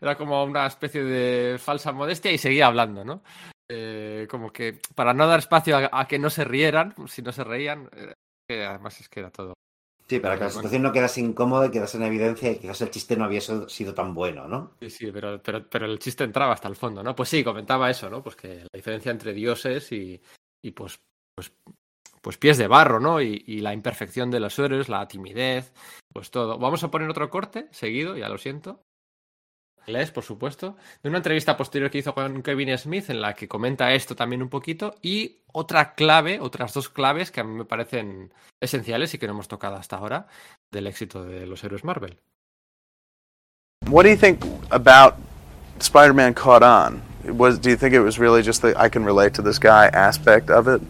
Era 0.00 0.16
como 0.16 0.42
una 0.44 0.66
especie 0.66 1.02
de 1.04 1.58
falsa 1.58 1.92
modestia 1.92 2.30
y 2.32 2.38
seguía 2.38 2.66
hablando, 2.66 3.04
¿no? 3.04 3.22
Eh, 3.72 4.26
como 4.28 4.52
que 4.52 4.80
para 4.96 5.14
no 5.14 5.28
dar 5.28 5.38
espacio 5.38 5.76
a, 5.76 5.88
a 5.92 6.08
que 6.08 6.18
no 6.18 6.28
se 6.28 6.44
rieran, 6.44 6.92
si 7.06 7.22
no 7.22 7.30
se 7.30 7.44
reían, 7.44 7.88
eh, 7.96 8.14
que 8.48 8.64
además 8.64 9.00
es 9.00 9.08
que 9.08 9.20
era 9.20 9.30
todo. 9.30 9.54
Sí, 10.08 10.18
para 10.18 10.36
que 10.36 10.42
la 10.42 10.50
situación 10.50 10.82
no 10.82 10.90
quedase 10.90 11.20
incómoda 11.20 11.66
y 11.66 11.70
quedase 11.70 11.96
en 11.96 12.02
evidencia 12.02 12.50
y 12.50 12.58
quizás 12.58 12.80
el 12.80 12.90
chiste 12.90 13.16
no 13.16 13.28
hubiese 13.28 13.68
sido 13.68 13.94
tan 13.94 14.12
bueno, 14.12 14.48
¿no? 14.48 14.72
Sí, 14.80 14.90
sí, 14.90 15.12
pero, 15.12 15.40
pero, 15.40 15.68
pero 15.70 15.86
el 15.86 16.00
chiste 16.00 16.24
entraba 16.24 16.52
hasta 16.52 16.66
el 16.66 16.74
fondo, 16.74 17.00
¿no? 17.04 17.14
Pues 17.14 17.28
sí, 17.28 17.44
comentaba 17.44 17.88
eso, 17.88 18.10
¿no? 18.10 18.20
Pues 18.24 18.34
que 18.34 18.56
la 18.56 18.68
diferencia 18.74 19.12
entre 19.12 19.32
dioses 19.32 19.92
y, 19.92 20.20
y 20.64 20.72
pues, 20.72 20.98
pues, 21.36 21.52
pues 22.20 22.38
pies 22.38 22.58
de 22.58 22.66
barro, 22.66 22.98
¿no? 22.98 23.22
Y, 23.22 23.44
y 23.46 23.60
la 23.60 23.72
imperfección 23.72 24.32
de 24.32 24.40
los 24.40 24.58
héroes, 24.58 24.88
la 24.88 25.06
timidez, 25.06 25.72
pues 26.12 26.32
todo. 26.32 26.58
Vamos 26.58 26.82
a 26.82 26.90
poner 26.90 27.08
otro 27.08 27.30
corte 27.30 27.68
seguido, 27.70 28.16
ya 28.16 28.28
lo 28.28 28.36
siento. 28.36 28.82
Les, 29.90 30.10
por 30.10 30.24
supuesto, 30.24 30.76
de 31.02 31.08
una 31.08 31.18
entrevista 31.18 31.56
posterior 31.56 31.90
que 31.90 31.98
hizo 31.98 32.14
con 32.14 32.42
Kevin 32.42 32.76
Smith 32.78 33.10
en 33.10 33.20
la 33.20 33.34
que 33.34 33.48
comenta 33.48 33.92
esto 33.92 34.16
también 34.16 34.42
un 34.42 34.48
poquito 34.48 34.94
y 35.02 35.38
otra 35.52 35.94
clave, 35.94 36.40
otras 36.40 36.72
dos 36.72 36.88
claves 36.88 37.30
que 37.30 37.40
a 37.40 37.44
mí 37.44 37.54
me 37.54 37.64
parecen 37.64 38.32
esenciales 38.60 39.14
y 39.14 39.18
que 39.18 39.26
no 39.26 39.32
hemos 39.32 39.48
tocado 39.48 39.76
hasta 39.76 39.96
ahora 39.96 40.26
del 40.70 40.86
éxito 40.86 41.24
de 41.24 41.46
los 41.46 41.62
héroes 41.64 41.84
Marvel. 41.84 42.18
What 43.88 44.04
do 44.04 44.10
you 44.10 44.16
think 44.16 44.44
about 44.70 45.14
Spider-Man 45.80 46.34
caught 46.34 46.62
on? 46.62 47.02
Was 47.36 47.58
do 47.58 47.70
you 47.70 47.76
think 47.76 47.94
it 47.94 48.00
was 48.00 48.18
really 48.18 48.42
just 48.42 48.62
the 48.62 48.70
I 48.76 48.88
can 48.88 49.04
relate 49.04 49.32
to 49.34 49.42
this 49.42 49.58
guy 49.58 49.88
aspect 49.92 50.50
of 50.50 50.68
it? 50.68 50.80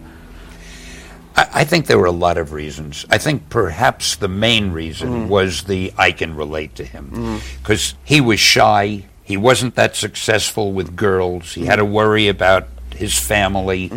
I, 1.35 1.47
I 1.53 1.63
think 1.63 1.87
there 1.87 1.99
were 1.99 2.05
a 2.05 2.11
lot 2.11 2.37
of 2.37 2.53
reasons. 2.53 3.05
I 3.09 3.17
think 3.17 3.49
perhaps 3.49 4.15
the 4.15 4.27
main 4.27 4.71
reason 4.71 5.09
mm. 5.09 5.27
was 5.27 5.63
the 5.63 5.93
I 5.97 6.11
can 6.11 6.35
relate 6.35 6.75
to 6.75 6.85
him 6.85 7.11
mm. 7.13 7.61
because 7.61 7.95
he 8.03 8.21
was 8.21 8.39
shy. 8.39 9.05
He 9.23 9.37
wasn't 9.37 9.75
that 9.75 9.95
successful 9.95 10.73
with 10.73 10.95
girls. 10.95 11.53
He 11.53 11.65
had 11.65 11.79
mm. 11.79 11.83
to 11.83 11.85
worry 11.85 12.27
about 12.27 12.67
his 12.95 13.17
family. 13.17 13.91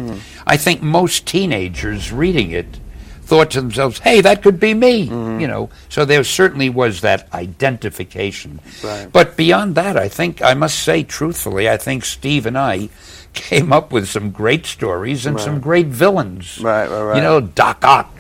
I 0.47 0.57
think 0.57 0.83
most 0.83 1.27
teenagers 1.27 2.13
reading 2.13 2.53
it 2.53 2.79
thought 3.25 3.51
to 3.53 3.61
themselves, 3.61 3.99
"Hey, 3.99 4.21
that 4.21 4.43
could 4.43 4.61
be 4.61 4.75
me," 4.75 5.09
mm-hmm. 5.09 5.41
you 5.41 5.49
know. 5.49 5.71
So 5.89 6.05
there 6.05 6.25
certainly 6.25 6.71
was 6.71 7.01
that 7.01 7.33
identification. 7.33 8.61
Right. 8.83 9.09
But 9.11 9.37
beyond 9.37 9.75
that, 9.75 9.97
I 9.97 10.09
think 10.09 10.43
I 10.43 10.55
must 10.55 10.79
say 10.79 11.03
truthfully, 11.03 11.69
I 11.69 11.77
think 11.77 12.05
Steve 12.05 12.47
and 12.47 12.57
I 12.57 12.89
came 13.35 13.73
up 13.73 13.93
with 13.93 14.09
some 14.09 14.31
great 14.31 14.65
stories 14.67 15.27
and 15.27 15.39
some 15.41 15.61
great 15.61 15.87
villains. 15.89 16.59
Right, 16.61 16.89
right, 16.89 17.03
right. 17.03 17.17
You 17.17 17.23
know, 17.23 17.41
Doc 17.41 17.85
Ock, 17.85 18.15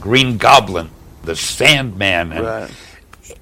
Green 0.00 0.36
Goblin, 0.36 0.90
the 1.24 1.36
Sandman, 1.36 2.32
and 2.32 2.44
Right. 2.46 2.70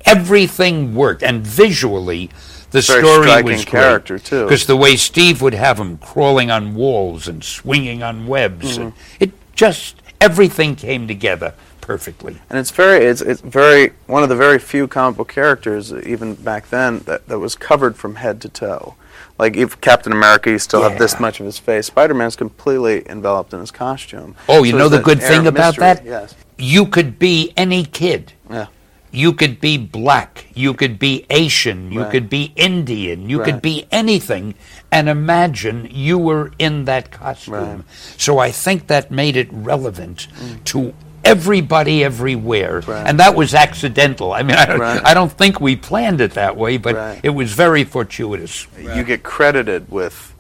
everything 0.05 0.95
worked. 0.95 1.23
And 1.23 1.45
visually, 1.47 2.31
the 2.71 2.81
Very 2.81 3.03
story 3.03 3.43
was 3.43 3.65
character, 3.65 4.19
too. 4.19 4.45
Because 4.45 4.67
the 4.67 4.77
way 4.77 4.97
Steve 4.97 5.41
would 5.43 5.55
have 5.55 5.79
him 5.79 5.97
crawling 5.99 6.51
on 6.51 6.75
walls 6.75 7.29
and 7.29 7.43
swinging 7.43 8.03
on 8.03 8.27
webs, 8.27 8.77
and 8.77 8.93
Mm-hmm. 8.93 9.17
it 9.25 9.33
just 9.55 9.97
everything 10.21 10.75
came 10.75 11.07
together 11.07 11.55
perfectly. 11.81 12.39
And 12.49 12.59
it's 12.59 12.71
very 12.71 13.05
it's 13.05 13.21
it's 13.21 13.41
very 13.43 13.93
one 14.07 14.23
of 14.23 14.29
the 14.29 14.37
very 14.37 14.59
few 14.59 14.89
comic 14.89 15.17
book 15.19 15.29
characters 15.29 15.93
even 15.93 16.35
back 16.35 16.71
then 16.71 17.01
that, 17.01 17.29
that 17.29 17.39
was 17.39 17.55
covered 17.55 17.97
from 17.97 18.17
head 18.17 18.41
to 18.41 18.49
toe. 18.49 18.95
Like 19.39 19.57
if 19.57 19.81
Captain 19.81 20.13
America, 20.13 20.51
you 20.51 20.59
still 20.59 20.83
have 20.83 20.99
this 20.99 21.19
much 21.19 21.41
of 21.41 21.47
his 21.47 21.59
face. 21.59 21.87
Spider-Man's 21.87 22.37
completely 22.37 23.09
enveloped 23.09 23.53
in 23.53 23.61
his 23.61 23.71
costume. 23.73 24.37
Oh, 24.49 24.63
you 24.63 24.73
So 24.73 24.79
know 24.79 24.89
the 24.89 25.01
good 25.01 25.21
thing 25.21 25.47
about 25.47 25.79
mystery. 25.79 25.83
that? 25.83 26.05
Yes. 26.05 26.35
You 26.57 26.87
could 26.87 27.19
be 27.19 27.53
any 27.57 27.85
kid. 27.85 28.33
Yeah. 28.49 28.67
You 29.11 29.33
could 29.33 29.61
be 29.61 29.77
black. 29.77 30.47
You 30.55 30.75
could 30.75 30.99
be 30.99 31.25
Asian. 31.31 31.91
You 31.93 32.03
Right. 32.03 32.11
could 32.13 32.29
be 32.29 32.53
Indian. 32.57 33.29
You 33.29 33.39
Right. 33.39 33.47
could 33.47 33.63
be 33.63 33.87
anything 33.93 34.55
and 34.91 35.09
imagine 35.09 35.89
you 35.91 36.17
were 36.19 36.53
in 36.59 36.85
that 36.85 37.11
costume. 37.11 37.55
Right. 37.55 37.79
Mm. 37.79 37.85
So 38.17 38.39
I 38.39 38.51
think 38.53 38.87
that 38.89 39.11
made 39.11 39.37
it 39.37 39.49
relevant 39.51 40.29
to 40.67 40.95
everybody 41.25 42.05
everywhere. 42.05 42.81
Right. 42.87 43.07
And 43.07 43.19
that 43.21 43.35
was 43.35 43.55
accidental. 43.55 44.33
I 44.33 44.43
mean, 44.43 44.57
I 44.57 44.67
don't, 44.67 44.81
Right. 44.81 45.01
I 45.05 45.15
don't 45.15 45.33
think 45.33 45.61
we 45.61 45.77
planned 45.77 46.21
it 46.21 46.33
that 46.33 46.57
way, 46.57 46.77
but 46.77 46.95
Right. 46.95 47.21
it 47.23 47.31
was 47.31 47.53
very 47.53 47.85
fortuitous. 47.85 48.67
you 48.79 49.03
get 49.05 49.23
credited 49.23 49.91
with 49.91 50.31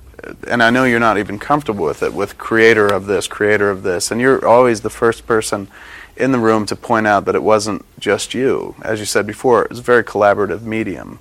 and 0.48 0.62
I 0.62 0.70
know 0.70 0.84
you're 0.84 1.00
not 1.00 1.18
even 1.18 1.38
comfortable 1.38 1.84
with 1.84 2.02
it 2.02 2.14
with 2.14 2.38
creator 2.38 2.86
of 2.86 3.04
this 3.04 3.26
creator 3.26 3.68
of 3.70 3.82
this 3.82 4.10
and 4.10 4.20
you're 4.22 4.46
always 4.46 4.80
the 4.80 4.88
first 4.88 5.26
person 5.26 5.68
in 6.16 6.32
the 6.32 6.38
room 6.38 6.64
to 6.66 6.76
point 6.76 7.06
out 7.06 7.26
that 7.26 7.34
it 7.34 7.42
wasn't 7.42 7.84
just 7.98 8.32
you 8.32 8.74
as 8.80 9.00
you 9.00 9.04
said 9.04 9.26
before 9.26 9.64
it 9.64 9.68
was 9.70 9.80
a 9.80 9.82
very 9.82 10.02
collaborative 10.02 10.62
medium 10.62 11.18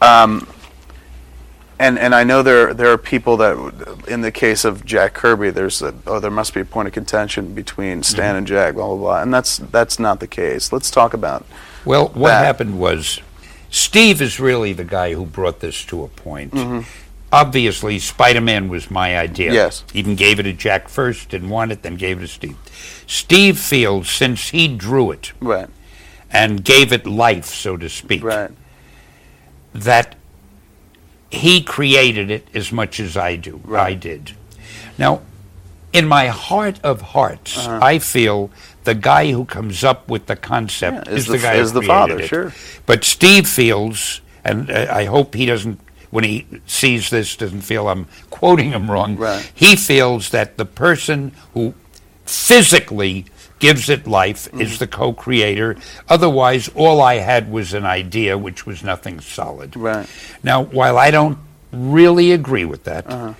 um, 0.00 0.48
and 1.80 1.98
and 1.98 2.14
I 2.14 2.22
know 2.22 2.42
there 2.42 2.72
there 2.74 2.92
are 2.92 2.98
people 2.98 3.38
that 3.38 4.04
in 4.06 4.20
the 4.20 4.30
case 4.30 4.64
of 4.64 4.84
Jack 4.84 5.14
Kirby 5.14 5.50
there's 5.50 5.82
a 5.82 5.94
oh 6.06 6.20
there 6.20 6.30
must 6.30 6.54
be 6.54 6.60
a 6.60 6.64
point 6.64 6.86
of 6.86 6.94
contention 6.94 7.54
between 7.54 7.94
mm-hmm. 7.94 8.02
Stan 8.02 8.36
and 8.36 8.46
Jack 8.46 8.74
blah 8.74 8.86
blah 8.86 8.96
blah 8.96 9.22
and 9.22 9.32
that's 9.34 9.56
that's 9.58 9.98
not 9.98 10.20
the 10.20 10.28
case 10.28 10.72
let's 10.72 10.90
talk 10.90 11.14
about 11.14 11.44
Well, 11.84 12.08
what 12.08 12.28
that. 12.28 12.44
happened 12.44 12.78
was 12.78 13.20
Steve 13.70 14.20
is 14.20 14.38
really 14.38 14.72
the 14.72 14.84
guy 14.84 15.14
who 15.14 15.24
brought 15.24 15.60
this 15.60 15.84
to 15.86 16.02
a 16.02 16.08
point. 16.08 16.52
Mm-hmm. 16.52 16.88
Obviously, 17.32 18.00
Spider 18.00 18.40
Man 18.40 18.68
was 18.68 18.90
my 18.90 19.16
idea. 19.16 19.52
Yes. 19.52 19.84
Even 19.94 20.16
gave 20.16 20.40
it 20.40 20.42
to 20.42 20.52
Jack 20.52 20.88
first, 20.88 21.28
didn't 21.28 21.48
want 21.48 21.70
it, 21.70 21.82
then 21.82 21.94
gave 21.94 22.18
it 22.18 22.22
to 22.22 22.28
Steve. 22.28 22.58
Steve 23.06 23.56
feels 23.56 24.10
since 24.10 24.48
he 24.48 24.66
drew 24.66 25.12
it 25.12 25.32
right 25.40 25.68
and 26.32 26.64
gave 26.64 26.92
it 26.92 27.06
life, 27.06 27.46
so 27.46 27.76
to 27.76 27.88
speak, 27.88 28.24
right 28.24 28.50
that 29.72 30.16
he 31.30 31.62
created 31.62 32.30
it 32.30 32.46
as 32.54 32.72
much 32.72 33.00
as 33.00 33.16
I 33.16 33.36
do. 33.36 33.60
I 33.72 33.94
did. 33.94 34.32
Now, 34.98 35.20
in 35.92 36.06
my 36.06 36.26
heart 36.28 36.78
of 36.82 37.00
hearts, 37.00 37.56
Uh-huh. 37.58 37.78
I 37.82 37.98
feel 37.98 38.50
the 38.84 38.94
guy 38.94 39.30
who 39.32 39.44
comes 39.44 39.84
up 39.84 40.08
with 40.08 40.26
the 40.26 40.36
concept 40.36 41.06
Yeah, 41.08 41.12
is 41.14 41.20
is, 41.22 41.26
the 41.26 41.32
the, 41.32 41.38
guy 41.38 41.54
is 41.54 41.72
who 41.72 41.80
the 41.80 41.86
father, 41.86 42.18
it. 42.20 42.28
sure. 42.28 42.52
But 42.86 43.04
Steve 43.04 43.46
feels, 43.48 44.20
and 44.44 44.70
uh, 44.70 44.86
I 44.90 45.04
hope 45.04 45.34
he 45.34 45.46
doesn't, 45.46 45.80
when 46.10 46.24
he 46.24 46.46
sees 46.66 47.10
this, 47.10 47.36
doesn't 47.36 47.60
feel 47.62 47.88
I'm 47.88 48.06
quoting 48.30 48.70
him 48.72 48.90
wrong. 48.90 49.16
Right. 49.16 49.50
He 49.54 49.76
feels 49.76 50.30
that 50.30 50.56
the 50.56 50.64
person 50.64 51.32
who 51.54 51.74
physically 52.24 53.26
gives 53.60 53.88
it 53.88 54.06
life 54.06 54.48
Mm-hmm. 54.50 54.60
is 54.62 54.78
the 54.78 54.86
co-creator. 54.88 55.76
Otherwise, 56.08 56.68
all 56.74 57.00
I 57.00 57.16
had 57.18 57.50
was 57.52 57.72
an 57.74 57.84
idea, 57.86 58.36
which 58.36 58.66
was 58.66 58.82
nothing 58.82 59.20
solid. 59.20 59.76
Right. 59.76 60.06
Now, 60.42 60.64
while 60.64 60.98
I 60.98 61.10
don't 61.12 61.38
really 61.72 62.32
agree 62.32 62.64
with 62.64 62.82
that, 62.84 63.06
Uh-huh. 63.06 63.34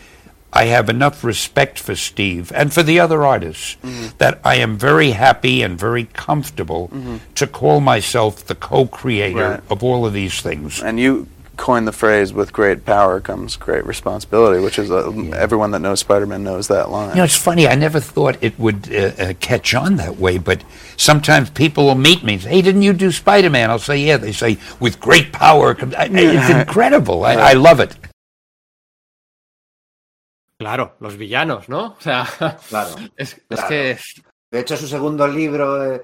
I 0.52 0.64
have 0.66 0.88
enough 0.90 1.22
respect 1.22 1.78
for 1.78 1.94
Steve 1.94 2.50
and 2.52 2.72
for 2.72 2.82
the 2.82 2.98
other 2.98 3.24
artists 3.24 3.76
that 4.18 4.40
I 4.44 4.56
am 4.56 4.76
very 4.76 5.12
happy 5.12 5.62
and 5.62 5.78
very 5.78 6.06
comfortable 6.12 6.90
to 7.36 7.46
call 7.46 7.78
myself 7.80 8.44
the 8.44 8.56
co-creator 8.56 9.48
Right. 9.50 9.60
of 9.70 9.84
all 9.84 10.04
of 10.06 10.12
these 10.12 10.40
things. 10.42 10.82
And 10.82 10.98
you 10.98 11.26
coined 11.56 11.86
the 11.86 11.92
phrase 11.92 12.32
"with 12.32 12.52
great 12.52 12.84
power 12.84 13.20
comes 13.20 13.56
great 13.56 13.84
responsibility," 13.86 14.62
which 14.62 14.78
is 14.78 14.90
uh, 14.90 15.10
everyone 15.36 15.70
that 15.72 15.80
knows 15.80 16.00
Spider-Man 16.00 16.42
knows 16.42 16.68
that 16.68 16.90
line. 16.90 17.10
You 17.10 17.16
know, 17.16 17.24
it's 17.24 17.36
funny. 17.36 17.66
I 17.68 17.74
never 17.74 18.00
thought 18.00 18.36
it 18.40 18.58
would 18.58 18.92
uh, 18.92 19.12
uh, 19.18 19.34
catch 19.40 19.74
on 19.74 19.96
that 19.96 20.16
way, 20.18 20.38
but 20.38 20.62
sometimes 20.96 21.50
people 21.50 21.84
will 21.86 21.94
meet 21.94 22.22
me 22.24 22.34
and 22.34 22.42
say, 22.42 22.50
"Hey, 22.50 22.62
didn't 22.62 22.82
you 22.82 22.92
do 22.92 23.10
Spider-Man?" 23.12 23.70
I'll 23.70 23.78
say, 23.78 23.98
"Yeah." 23.98 24.16
They 24.18 24.32
say, 24.32 24.58
"With 24.80 25.00
great 25.00 25.32
power." 25.32 25.74
comes-" 25.74 25.94
I- 25.94 26.08
It's 26.12 26.48
incredible. 26.50 27.24
I, 27.24 27.34
I 27.34 27.52
love 27.54 27.80
it. 27.80 27.96
Claro, 30.58 30.92
los 31.00 31.16
villanos, 31.16 31.68
¿no? 31.68 31.96
O 31.98 32.00
sea, 32.00 32.26
Claro. 32.68 32.90
es, 33.16 33.40
es 33.48 33.64
que 33.64 33.96
De 34.52 34.60
hecho, 34.60 34.76
su 34.76 34.86
segundo 34.88 35.26
libro, 35.28 35.94
eh, 35.94 36.02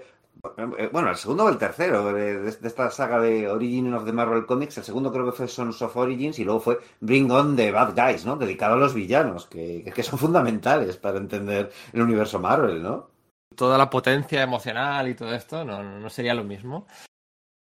bueno, 0.93 1.11
el 1.11 1.17
segundo 1.17 1.45
o 1.45 1.49
el 1.49 1.59
tercero 1.59 2.12
de, 2.12 2.49
esta 2.49 2.91
saga 2.91 3.21
de 3.21 3.49
Origin 3.49 3.95
of 3.95 4.05
the 4.05 4.12
Marvel 4.12 4.47
Comics, 4.47 4.79
el 4.79 4.85
segundo 4.85 5.12
creo 5.12 5.27
que 5.27 5.33
fue 5.33 5.49
Sons 5.49 5.81
of 5.83 5.97
Origins 5.97 6.39
y 6.39 6.45
luego 6.45 6.61
fue 6.61 6.79
Bring 7.01 7.31
On 7.31 7.57
the 7.57 7.71
Bad 7.71 7.95
Guys, 7.95 8.25
¿no? 8.27 8.37
Dedicado 8.37 8.75
a 8.75 8.79
los 8.79 8.95
villanos, 8.95 9.47
que, 9.47 9.93
son 10.03 10.19
fundamentales 10.19 10.97
para 10.97 11.19
entender 11.19 11.71
el 11.93 12.03
universo 12.03 12.39
Marvel, 12.39 12.83
¿no? 12.83 13.11
toda 13.55 13.79
la 13.79 13.89
potencia 13.89 14.43
emocional 14.43 15.09
y 15.09 15.15
todo 15.15 15.33
esto 15.35 15.65
no, 15.65 16.11
sería 16.11 16.35
lo 16.35 16.45
mismo 16.45 16.87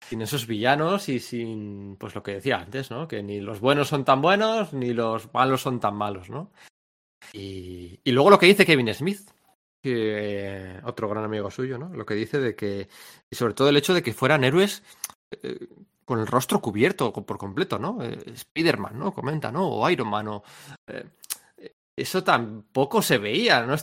sin 0.06 0.20
esos 0.20 0.46
villanos 0.46 1.08
y 1.08 1.18
sin, 1.18 1.96
pues 1.96 2.14
lo 2.14 2.22
que 2.22 2.32
decía 2.32 2.58
antes, 2.58 2.90
¿no? 2.90 3.08
Que 3.08 3.22
ni 3.22 3.40
los 3.40 3.60
buenos 3.60 3.88
son 3.88 4.04
tan 4.04 4.20
buenos 4.20 4.72
ni 4.72 4.92
los 4.92 5.32
malos 5.32 5.62
son 5.62 5.80
tan 5.80 5.94
malos, 5.94 6.30
¿no? 6.30 6.50
Y 7.32 8.00
luego 8.06 8.30
lo 8.30 8.38
que 8.38 8.46
dice 8.46 8.64
Kevin 8.64 8.92
Smith, 8.94 9.30
que 9.82 10.80
otro 10.84 11.08
gran 11.08 11.24
amigo 11.24 11.50
suyo, 11.50 11.78
¿no? 11.78 11.88
Lo 11.90 12.04
que 12.06 12.14
dice 12.14 12.38
de 12.38 12.54
que, 12.54 12.88
y 13.30 13.36
sobre 13.36 13.54
todo 13.54 13.68
el 13.68 13.76
hecho 13.76 13.94
de 13.94 14.02
que 14.02 14.12
fueran 14.12 14.44
héroes 14.44 14.82
eh, 15.30 15.68
con 16.04 16.20
el 16.20 16.26
rostro 16.26 16.60
cubierto 16.60 17.12
por 17.12 17.38
completo, 17.38 17.78
¿no? 17.78 18.02
Eh, 18.02 18.18
Spider-Man, 18.32 18.98
¿no? 18.98 19.12
Comenta, 19.12 19.52
¿no? 19.52 19.68
O 19.68 19.90
Iron 19.90 20.08
Man, 20.08 20.28
o... 20.28 20.42
eh, 20.86 21.04
eso 22.00 22.24
tampoco 22.24 23.02
se 23.02 23.18
veía, 23.18 23.62
¿no? 23.66 23.76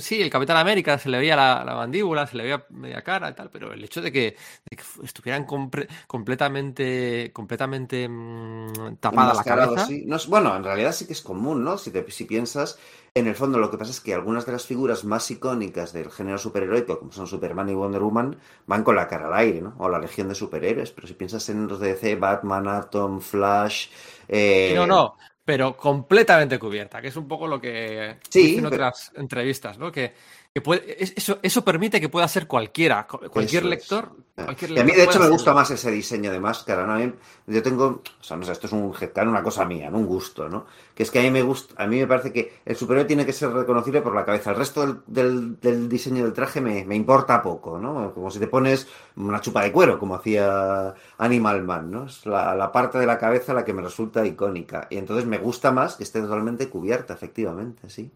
Sí, 0.00 0.20
el 0.22 0.30
Capitán 0.30 0.56
América 0.56 0.98
se 0.98 1.08
le 1.08 1.18
veía 1.18 1.36
la, 1.36 1.64
la 1.64 1.74
mandíbula, 1.76 2.26
se 2.26 2.36
le 2.36 2.44
veía 2.44 2.66
media 2.70 3.02
cara 3.02 3.30
y 3.30 3.34
tal, 3.34 3.50
pero 3.50 3.72
el 3.72 3.82
hecho 3.84 4.00
de 4.02 4.12
que, 4.12 4.36
de 4.70 4.76
que 4.76 4.82
fu- 4.82 5.02
estuvieran 5.02 5.46
compre- 5.46 5.88
completamente, 6.06 7.30
completamente 7.32 8.08
mm, 8.08 8.96
tapada 9.00 9.34
la 9.34 9.44
cabeza. 9.46 9.94
sí. 9.94 10.04
No 10.06 10.16
es- 10.16 10.26
bueno, 10.26 10.54
en 10.56 10.64
realidad 10.64 10.92
sí 10.92 11.06
que 11.06 11.12
es 11.12 11.22
común, 11.22 11.64
¿no? 11.64 11.78
Si, 11.78 11.90
te- 11.90 12.10
si 12.10 12.24
piensas, 12.24 12.78
en 13.14 13.26
el 13.26 13.34
fondo 13.34 13.58
lo 13.58 13.70
que 13.70 13.78
pasa 13.78 13.90
es 13.90 14.00
que 14.00 14.14
algunas 14.14 14.46
de 14.46 14.52
las 14.52 14.66
figuras 14.66 15.04
más 15.04 15.30
icónicas 15.30 15.92
del 15.92 16.10
género 16.10 16.38
superheroico, 16.38 16.98
como 16.98 17.12
son 17.12 17.26
Superman 17.26 17.68
y 17.68 17.74
Wonder 17.74 18.00
Woman, 18.02 18.36
van 18.66 18.84
con 18.84 18.96
la 18.96 19.08
cara 19.08 19.26
al 19.28 19.34
aire, 19.34 19.60
¿no? 19.60 19.74
O 19.78 19.88
la 19.88 19.98
legión 19.98 20.28
de 20.28 20.34
superhéroes. 20.34 20.92
Pero 20.92 21.06
si 21.08 21.14
piensas 21.14 21.48
en 21.48 21.66
los 21.68 21.80
de 21.80 21.88
DC, 21.94 22.16
Batman, 22.16 22.68
Atom, 22.68 23.20
Flash... 23.20 23.88
eh, 24.28 24.78
No, 24.78 24.86
no, 24.86 25.16
pero 25.44 25.76
completamente 25.76 26.58
cubierta, 26.58 27.00
que 27.02 27.08
es 27.08 27.16
un 27.16 27.26
poco 27.26 27.46
lo 27.46 27.60
que 27.60 28.16
Sí, 28.28 28.50
en 28.56 28.64
pero- 28.64 28.68
otras 28.68 29.12
entrevistas, 29.16 29.78
¿no? 29.78 29.90
Que, 29.90 30.12
que 30.54 30.60
puede, 30.60 31.02
es- 31.02 31.14
eso, 31.16 31.38
eso 31.42 31.64
permite 31.64 31.98
que 32.00 32.10
pueda 32.10 32.28
ser 32.28 32.46
cualquiera, 32.46 33.06
cu- 33.06 33.20
cualquier 33.30 33.64
lector. 33.64 34.10
Ah. 34.36 34.44
cualquier 34.46 34.70
Y 34.72 34.78
a 34.78 34.84
mí, 34.84 34.92
lector 34.92 34.96
de 34.96 35.10
hecho, 35.10 35.20
me 35.20 35.28
gusta 35.28 35.50
hacerlo. 35.50 35.60
más 35.60 35.70
ese 35.70 35.90
diseño 35.90 36.30
de 36.32 36.40
máscara, 36.40 36.86
¿no? 36.86 36.94
A 36.94 36.98
mí- 36.98 37.12
yo 37.46 37.62
tengo, 37.62 38.02
o 38.18 38.22
sea, 38.22 38.36
no 38.36 38.44
sé, 38.44 38.52
esto 38.52 38.66
es 38.66 38.72
un 38.72 38.92
una 39.28 39.42
cosa 39.42 39.64
mía, 39.64 39.90
¿no? 39.90 39.98
Un 39.98 40.06
gusto, 40.06 40.48
¿no? 40.48 40.66
Que 40.94 41.02
es 41.04 41.10
que 41.10 41.20
a 41.20 41.22
mí 41.22 41.30
me 41.30 41.42
gusta, 41.42 41.74
a 41.82 41.86
mí 41.86 41.98
me 41.98 42.06
parece 42.06 42.32
que 42.32 42.60
el 42.64 42.76
superhéroe 42.76 43.06
tiene 43.06 43.24
que 43.26 43.32
ser 43.32 43.50
reconocible 43.50 44.02
por 44.02 44.14
la 44.14 44.24
cabeza. 44.26 44.50
El 44.50 44.56
resto 44.56 44.82
del, 44.86 44.98
del- 45.06 45.60
del 45.60 45.88
diseño 45.88 46.24
del 46.24 46.32
traje 46.34 46.60
me, 46.60 46.84
me 46.84 46.96
importa 46.96 47.42
poco, 47.42 47.78
¿no? 47.78 48.12
Como 48.12 48.30
si 48.30 48.38
te 48.38 48.46
pones 48.46 48.86
una 49.16 49.40
chupa 49.40 49.62
de 49.64 49.72
cuero, 49.72 49.98
como 49.98 50.14
hacía 50.16 50.94
Animal 51.18 51.62
Man, 51.62 51.90
¿no? 51.90 52.06
Es 52.06 52.24
la, 52.26 52.54
la 52.54 52.70
parte 52.72 52.98
de 52.98 53.06
la 53.06 53.18
cabeza 53.18 53.54
la 53.54 53.64
que 53.64 53.72
me 53.72 53.82
resulta 53.82 54.24
icónica. 54.26 54.86
Y 54.90 54.96
entonces 54.98 55.24
me 55.26 55.38
gusta 55.38 55.72
más 55.72 55.96
que 55.96 56.04
esté 56.04 56.20
totalmente 56.20 56.68
cubierta, 56.68 57.14
efectivamente, 57.14 57.88
sí. 57.90 58.10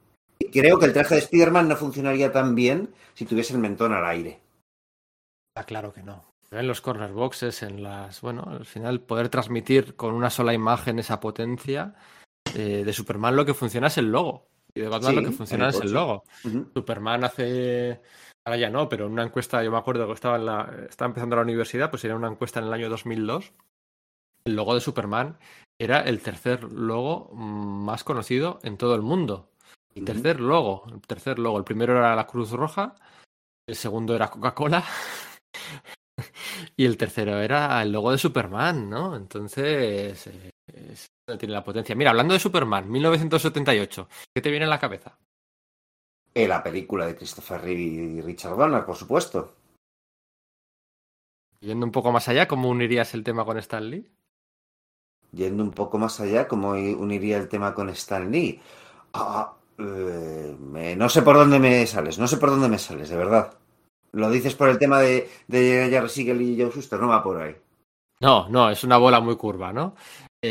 Creo 0.53 0.79
que 0.79 0.87
el 0.87 0.93
traje 0.93 1.15
de 1.15 1.21
Spider-Man 1.21 1.69
no 1.69 1.77
funcionaría 1.77 2.33
tan 2.33 2.55
bien 2.55 2.95
si 3.15 3.25
tuviese 3.25 3.55
el 3.55 3.61
mentón 3.61 3.93
al 3.93 4.07
aire. 4.07 4.41
Está 5.55 5.65
claro 5.65 5.93
que 5.93 6.03
no. 6.03 6.25
En 6.51 6.67
los 6.67 6.81
corner 6.81 7.12
boxes, 7.12 7.62
en 7.62 7.83
las. 7.83 8.21
Bueno, 8.21 8.45
al 8.49 8.67
final 8.67 9.01
poder 9.01 9.29
transmitir 9.29 9.97
con 9.97 10.15
una 10.15 10.31
sola 10.31 10.55
imagen 10.55 10.99
esa 10.99 11.21
potencia. 11.21 11.95
eh, 12.55 12.85
de 12.85 12.93
Superman 12.93 13.35
lo 13.37 13.45
que 13.45 13.55
funciona 13.55 13.89
es 13.89 13.99
el 13.99 14.11
logo. 14.11 14.49
Y 14.75 14.81
de 14.81 14.89
Batman 14.89 15.11
Sí, 15.15 15.21
lo 15.21 15.29
que 15.29 15.37
funciona 15.37 15.69
el 15.69 15.75
es 15.75 15.81
el 15.81 15.93
logo. 15.93 16.25
Superman 16.75 17.25
hace. 17.25 18.01
Ahora 18.45 18.59
ya 18.59 18.71
no, 18.71 18.89
pero 18.89 19.07
en 19.07 19.12
una 19.12 19.25
encuesta, 19.25 19.65
yo 19.65 19.73
me 19.73 19.79
acuerdo 19.79 20.07
que 20.07 20.12
estaba, 20.12 20.37
en 20.37 20.47
la, 20.47 20.87
estaba 20.89 21.09
empezando 21.09 21.35
la 21.35 21.43
universidad, 21.43 21.91
pues 21.91 22.05
era 22.05 22.15
una 22.15 22.29
encuesta 22.29 22.61
en 22.61 22.67
el 22.67 22.73
año 22.73 22.89
2002. 22.89 23.53
El 24.45 24.55
logo 24.55 24.75
de 24.75 24.81
Superman 24.81 25.39
era 25.81 26.01
el 26.01 26.21
tercer 26.21 26.62
logo 26.65 27.31
mm, 27.33 27.85
más 27.85 28.05
conocido 28.05 28.61
en 28.62 28.77
todo 28.77 28.95
el 28.95 29.03
mundo. 29.03 29.51
Ujú. 29.97 30.05
tercer 30.07 30.41
logo, 30.41 30.85
el 30.93 31.01
tercer 31.01 31.39
logo. 31.39 31.59
El 31.59 31.65
primero 31.65 31.97
era 31.97 32.15
la 32.17 32.27
Cruz 32.27 32.51
Roja, 32.53 32.95
el 33.69 33.75
segundo 33.77 34.15
era 34.15 34.29
Coca-Cola 34.29 34.85
y 36.77 36.85
el 36.85 36.97
tercero 36.97 37.39
era 37.41 37.81
el 37.83 37.93
logo 37.93 38.11
de 38.12 38.19
Superman, 38.19 38.89
¿no? 38.91 39.17
Entonces, 39.17 40.27
eh, 40.27 40.51
es- 40.67 41.07
tiene 41.39 41.55
la 41.55 41.65
potencia. 41.65 41.95
Mira, 41.97 42.11
hablando 42.11 42.35
de 42.35 42.41
Superman, 42.41 42.89
1978, 42.91 44.09
¿qué 44.35 44.41
te 44.41 44.51
viene 44.51 44.65
en 44.65 44.71
la 44.71 44.79
cabeza? 44.79 45.19
Eh, 46.35 46.47
la 46.47 46.62
película 46.62 47.07
de 47.07 47.17
Christopher 47.17 47.62
Reeve 47.62 47.81
y 47.81 48.21
Richard 48.21 48.57
Donner, 48.57 48.85
por 48.85 48.95
supuesto. 48.97 49.55
Yendo 51.61 51.87
un 51.87 51.93
poco 51.93 52.12
más 52.12 52.29
allá, 52.29 52.47
¿cómo 52.47 52.69
unirías 52.69 53.15
el 53.15 53.25
tema 53.25 53.45
con 53.45 53.59
Stan 53.59 53.91
Lee? 53.91 54.09
Yendo 55.33 55.65
un 55.65 55.73
poco 55.73 55.99
más 55.99 56.21
allá, 56.21 56.47
¿cómo 56.47 56.71
uniría 56.71 57.39
el 57.39 57.49
tema 57.49 57.75
con 57.75 57.89
Stan 57.91 58.31
Lee? 58.31 58.61
Ah, 59.15 59.57
eh, 59.78 60.57
me- 60.59 60.97
no 60.97 61.09
sé 61.09 61.23
por 61.23 61.37
dónde 61.37 61.59
me 61.59 61.87
sales, 61.87 62.19
no 62.19 62.26
sé 62.28 62.37
por 62.39 62.51
dónde 62.51 62.69
me 62.69 62.78
sales, 62.78 63.09
de 63.09 63.17
verdad. 63.17 63.55
Lo 64.12 64.31
dices 64.31 64.55
por 64.55 64.69
el 64.71 64.78
tema 64.78 65.01
de, 65.01 65.28
de 65.49 65.89
Jerry 65.91 66.09
Siegel 66.09 66.42
y 66.42 66.60
Joe 66.60 66.71
Shuster, 66.75 67.01
no 67.01 67.09
va 67.09 67.23
por 67.23 67.41
ahí. 67.42 67.57
No, 68.21 68.49
no, 68.49 68.71
es 68.71 68.83
una 68.85 68.97
bola 68.97 69.21
muy 69.21 69.37
curva, 69.37 69.73
¿no? 69.73 69.94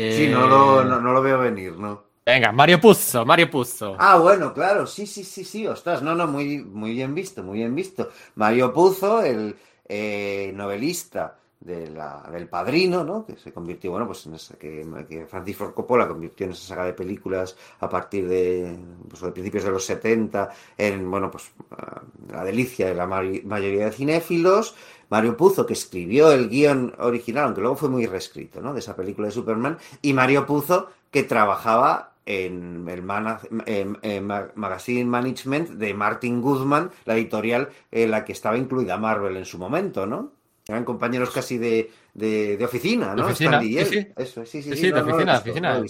Sí, 0.08 0.28
no 0.28 0.48
lo, 0.48 0.84
no, 0.84 1.00
no 1.00 1.12
lo 1.12 1.22
veo 1.22 1.38
venir, 1.38 1.76
¿no? 1.78 2.04
Venga, 2.24 2.52
Mario 2.52 2.80
Puzo, 2.80 3.24
Mario 3.24 3.50
Puzo. 3.50 3.96
Ah, 3.98 4.18
bueno, 4.18 4.52
claro, 4.52 4.86
sí, 4.86 5.06
sí, 5.06 5.24
sí, 5.24 5.44
sí, 5.44 5.66
ostras, 5.66 6.02
no, 6.02 6.14
no, 6.14 6.26
muy, 6.26 6.58
muy 6.58 6.92
bien 6.92 7.14
visto, 7.14 7.42
muy 7.42 7.58
bien 7.58 7.74
visto. 7.74 8.10
Mario 8.34 8.72
Puzo, 8.72 9.22
el 9.22 9.56
eh, 9.88 10.52
novelista 10.54 11.38
de 11.66 11.90
la, 11.90 12.22
del 12.30 12.48
Padrino, 12.48 13.02
¿no? 13.02 13.26
Que 13.26 13.36
se 13.36 13.52
convirtió, 13.52 13.90
bueno, 13.90 14.06
pues 14.06 14.24
en 14.26 14.34
esa, 14.34 14.56
que, 14.56 15.26
Francis 15.28 15.56
Ford 15.56 15.74
Coppola 15.74 16.06
convirtió 16.06 16.46
en 16.46 16.52
esa 16.52 16.68
saga 16.68 16.84
de 16.84 16.92
películas 16.92 17.56
a 17.80 17.88
partir 17.88 18.28
de, 18.28 18.78
pues, 19.08 19.20
de 19.20 19.32
principios 19.32 19.64
de 19.64 19.70
los 19.70 19.84
70, 19.84 20.48
en, 20.78 21.10
bueno, 21.10 21.30
pues 21.30 21.50
ah, 21.72 22.02
la 22.30 22.44
delicia 22.44 22.86
de 22.86 22.94
la 22.94 23.06
mayoría 23.06 23.86
de 23.86 23.92
cinéfilos. 23.92 24.74
Mario 25.08 25.36
Puzo, 25.36 25.66
que 25.66 25.74
escribió 25.74 26.32
el 26.32 26.48
guion 26.48 26.94
original, 26.98 27.44
aunque 27.44 27.60
luego 27.60 27.76
fue 27.76 27.88
muy 27.88 28.06
reescrito, 28.06 28.60
¿no? 28.60 28.72
De 28.72 28.80
esa 28.80 28.96
película 28.96 29.28
de 29.28 29.32
Superman, 29.32 29.78
y 30.02 30.12
Mario 30.12 30.46
Puzo, 30.46 30.88
que 31.10 31.22
trabajaba 31.22 32.12
en 32.26 32.88
el 32.88 33.02
Magazine 33.02 35.04
Management 35.04 35.70
de 35.70 35.94
Martin 35.94 36.42
Goodman, 36.42 36.90
la 37.04 37.14
editorial 37.14 37.68
en 37.92 38.10
la 38.10 38.24
que 38.24 38.32
estaba 38.32 38.58
incluida 38.58 38.96
Marvel 38.96 39.36
en 39.36 39.44
su 39.44 39.58
momento, 39.58 40.06
¿no? 40.06 40.32
Eran 40.68 40.84
compañeros 40.84 41.30
casi 41.30 41.58
de, 41.58 41.90
de, 42.14 42.56
de 42.56 42.64
oficina, 42.64 43.14
¿no? 43.14 43.24
De 43.24 43.32
oficina, 43.32 43.60
sí, 43.60 43.84
sí. 43.84 44.06
Eso, 44.16 44.44
sí, 44.44 44.62
sí, 44.62 44.70
Sí, 44.70 44.76
sí, 44.76 44.86
de 44.86 44.92
no, 44.92 45.02
no 45.02 45.02
oficina, 45.04 45.32
de 45.32 45.38
visto, 45.38 45.50
oficina. 45.50 45.78
no. 45.78 45.84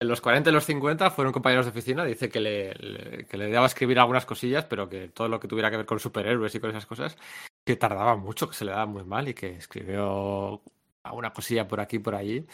En 0.00 0.08
los 0.08 0.20
40 0.20 0.50
y 0.50 0.52
los 0.52 0.64
50 0.66 1.10
fueron 1.10 1.32
compañeros 1.32 1.64
de 1.66 1.70
oficina. 1.70 2.04
Dice 2.04 2.28
que 2.28 2.40
le, 2.40 2.74
le- 2.74 3.24
que 3.26 3.36
le 3.38 3.48
daba 3.50 3.64
a 3.64 3.68
escribir 3.68 3.98
algunas 3.98 4.26
cosillas, 4.26 4.64
pero 4.66 4.88
que 4.88 5.08
todo 5.08 5.28
lo 5.28 5.40
que 5.40 5.48
tuviera 5.48 5.70
que 5.70 5.78
ver 5.78 5.86
con 5.86 5.98
superhéroes 6.00 6.54
y 6.54 6.60
con 6.60 6.70
esas 6.70 6.84
cosas, 6.84 7.16
que 7.64 7.76
tardaba 7.76 8.16
mucho, 8.16 8.48
que 8.48 8.54
se 8.56 8.64
le 8.66 8.72
daba 8.72 8.86
muy 8.86 9.04
mal 9.04 9.28
y 9.28 9.34
que 9.34 9.56
escribió 9.56 10.60
alguna 11.04 11.32
cosilla 11.32 11.66
por 11.66 11.80
aquí 11.80 11.96
y 11.96 12.00
por 12.00 12.14
allí. 12.14 12.44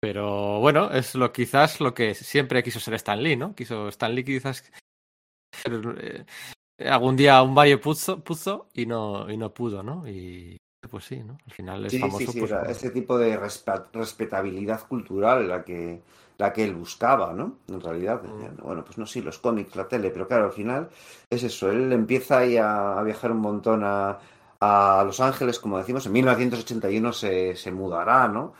Pero 0.00 0.60
bueno, 0.60 0.90
es 0.90 1.14
lo 1.14 1.32
quizás 1.32 1.80
lo 1.80 1.94
que 1.94 2.14
siempre 2.14 2.62
quiso 2.62 2.80
ser 2.80 2.94
Stan 2.94 3.22
Lee, 3.22 3.36
¿no? 3.36 3.54
Quiso 3.54 3.88
Stan 3.88 4.14
Lee 4.14 4.24
quizás 4.24 4.70
eh, 5.64 6.24
algún 6.80 7.16
día 7.16 7.42
un 7.42 7.54
Mario 7.54 7.80
Puzo, 7.80 8.22
Puzo 8.22 8.68
y 8.74 8.86
no 8.86 9.30
y 9.30 9.36
no 9.36 9.52
pudo, 9.54 9.82
¿no? 9.82 10.06
Y 10.08 10.56
pues 10.90 11.04
sí, 11.04 11.22
¿no? 11.22 11.38
Al 11.46 11.52
final 11.52 11.84
es 11.86 11.96
Sí, 11.96 11.98
famoso 11.98 12.32
sí, 12.32 12.32
sí, 12.32 12.38
pues, 12.40 12.52
por- 12.52 12.68
ese 12.70 12.90
tipo 12.90 13.18
de 13.18 13.36
respetabilidad 13.92 14.86
cultural 14.86 15.48
la 15.48 15.64
que, 15.64 16.02
la 16.36 16.52
que 16.52 16.64
él 16.64 16.74
buscaba, 16.74 17.32
¿no? 17.32 17.58
En 17.68 17.80
realidad, 17.80 18.20
Mm. 18.22 18.62
bueno, 18.62 18.84
pues 18.84 18.98
no, 18.98 19.06
sí, 19.06 19.22
los 19.22 19.38
cómics, 19.38 19.74
la 19.74 19.88
tele, 19.88 20.10
pero 20.10 20.28
claro, 20.28 20.46
al 20.46 20.52
final 20.52 20.90
es 21.30 21.42
eso, 21.44 21.70
él 21.70 21.90
empieza 21.92 22.38
ahí 22.38 22.58
a, 22.58 22.98
a 22.98 23.02
viajar 23.02 23.32
un 23.32 23.38
montón 23.40 23.82
a, 23.84 24.18
a 24.60 25.02
Los 25.06 25.20
Ángeles, 25.20 25.58
como 25.58 25.78
decimos, 25.78 26.04
en 26.06 26.12
1981 26.12 27.12
se, 27.12 27.56
se 27.56 27.70
mudará, 27.72 28.28
¿no? 28.28 28.52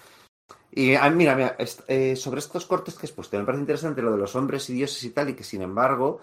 Y 0.71 0.95
ah, 0.95 1.11
mira, 1.11 1.35
mira, 1.35 1.57
est- 1.59 1.83
eh, 1.89 2.15
sobre 2.17 2.41
estos 2.41 2.67
cortes 2.67 2.95
que 2.97 3.07
has 3.07 3.13
puesto, 3.13 3.39
me 3.39 3.45
parece 3.45 3.63
interesante 3.63 4.03
lo 4.03 4.13
de 4.13 4.19
los 4.19 4.35
hombres 4.37 4.69
y 4.71 4.75
dioses 4.75 5.03
y 5.05 5.11
tal, 5.11 5.31
y 5.31 5.35
que 5.35 5.45
sin 5.45 5.63
embargo, 5.63 6.21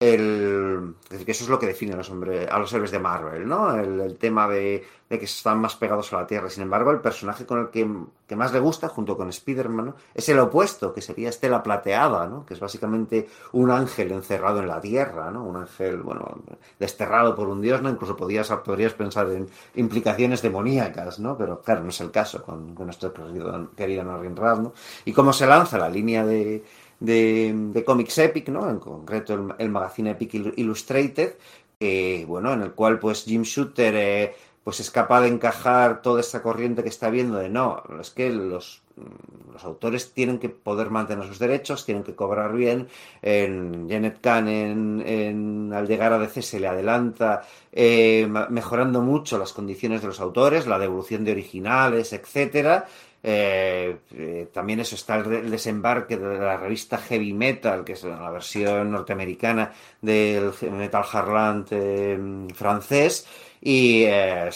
el, 0.00 0.94
es 1.04 1.10
decir, 1.10 1.26
que 1.26 1.32
eso 1.32 1.44
es 1.44 1.50
lo 1.50 1.58
que 1.58 1.66
define 1.66 1.92
a 1.92 1.96
los, 1.96 2.08
hombres, 2.08 2.48
a 2.50 2.58
los 2.58 2.72
héroes 2.72 2.90
de 2.90 2.98
Marvel, 2.98 3.46
¿no? 3.46 3.76
El, 3.76 4.16
tema 4.16 4.48
de, 4.48 4.82
que 5.10 5.24
están 5.24 5.60
más 5.60 5.76
pegados 5.76 6.10
a 6.14 6.16
la 6.16 6.26
Tierra. 6.26 6.48
Sin 6.48 6.62
embargo, 6.62 6.90
el 6.90 7.00
personaje 7.00 7.44
con 7.44 7.60
el 7.60 7.68
que, 7.68 7.86
que 8.26 8.34
más 8.34 8.50
le 8.54 8.60
gusta, 8.60 8.88
junto 8.88 9.14
con 9.14 9.28
Spider-Man, 9.28 9.86
¿no? 9.86 9.94
es 10.14 10.26
el 10.30 10.38
opuesto, 10.38 10.94
que 10.94 11.02
sería 11.02 11.28
Estela 11.28 11.62
Plateada, 11.62 12.26
¿no? 12.26 12.46
Que 12.46 12.54
es 12.54 12.60
básicamente 12.60 13.28
un 13.52 13.70
ángel 13.70 14.10
encerrado 14.12 14.60
en 14.60 14.68
la 14.68 14.80
Tierra, 14.80 15.30
¿no? 15.30 15.44
Un 15.44 15.56
ángel, 15.56 15.98
bueno, 15.98 16.38
desterrado 16.78 17.36
por 17.36 17.48
un 17.48 17.60
dios, 17.60 17.82
¿no? 17.82 17.90
Incluso 17.90 18.16
podrías 18.16 18.48
pensar 18.94 19.28
en 19.30 19.50
implicaciones 19.74 20.40
demoníacas, 20.40 21.20
¿no? 21.20 21.36
Pero 21.36 21.60
claro, 21.60 21.82
no 21.82 21.90
es 21.90 22.00
el 22.00 22.10
caso 22.10 22.42
con, 22.42 22.74
nuestro 22.74 23.12
querido, 23.12 23.70
querido 23.76 24.02
Norrin 24.02 24.34
¿no? 24.34 24.72
Y 25.04 25.12
cómo 25.12 25.34
se 25.34 25.46
lanza 25.46 25.76
la 25.76 25.90
línea 25.90 26.24
de, 26.24 26.64
de, 27.00 27.52
de 27.54 27.84
cómics 27.84 28.18
Epic, 28.18 28.48
¿no? 28.48 28.68
En 28.70 28.78
concreto 28.78 29.34
el, 29.34 29.54
el 29.58 29.68
magazine 29.70 30.10
Epic 30.10 30.32
Illu- 30.34 30.54
Illustrated, 30.56 31.34
que, 31.78 32.24
bueno, 32.28 32.52
en 32.52 32.62
el 32.62 32.72
cual 32.72 32.98
pues 32.98 33.24
Jim 33.24 33.42
Shooter 33.42 33.94
eh, 33.96 34.34
pues 34.62 34.80
es 34.80 34.90
capaz 34.90 35.22
de 35.22 35.28
encajar 35.28 36.02
toda 36.02 36.20
esta 36.20 36.42
corriente 36.42 36.82
que 36.82 36.90
está 36.90 37.08
viendo 37.10 37.38
de 37.38 37.48
no, 37.48 37.82
es 38.00 38.10
que 38.10 38.30
los, 38.30 38.82
mm, 38.96 39.52
los 39.54 39.64
autores 39.64 40.12
tienen 40.12 40.38
que 40.38 40.50
poder 40.50 40.90
mantener 40.90 41.26
sus 41.26 41.38
derechos, 41.38 41.86
tienen 41.86 42.04
que 42.04 42.14
cobrar 42.14 42.54
bien. 42.54 42.88
En 43.22 43.88
Janet 43.88 44.20
Kahn 44.20 44.48
en, 44.48 45.72
al 45.72 45.86
llegar 45.88 46.12
a 46.12 46.18
DC 46.18 46.42
se 46.42 46.60
le 46.60 46.66
adelanta 46.68 47.42
eh, 47.72 48.28
mejorando 48.50 49.00
mucho 49.00 49.38
las 49.38 49.52
condiciones 49.52 50.02
de 50.02 50.08
los 50.08 50.20
autores, 50.20 50.66
la 50.66 50.78
devolución 50.78 51.24
de 51.24 51.32
originales, 51.32 52.12
etcétera. 52.12 52.86
Eh, 53.22 53.98
eh, 54.12 54.48
también 54.52 54.80
eso 54.80 54.94
está 54.94 55.16
el, 55.16 55.50
desembarque 55.50 56.16
de 56.16 56.38
la 56.38 56.56
revista 56.56 56.98
Heavy 56.98 57.32
Metal, 57.34 57.84
que 57.84 57.92
es 57.92 58.04
la 58.04 58.30
versión 58.30 58.90
norteamericana 58.90 59.72
del 60.00 60.52
Metal 60.72 61.04
Harland 61.12 61.68
eh, 61.70 62.48
francés. 62.54 63.26
Y 63.62 64.04
eh, 64.06 64.48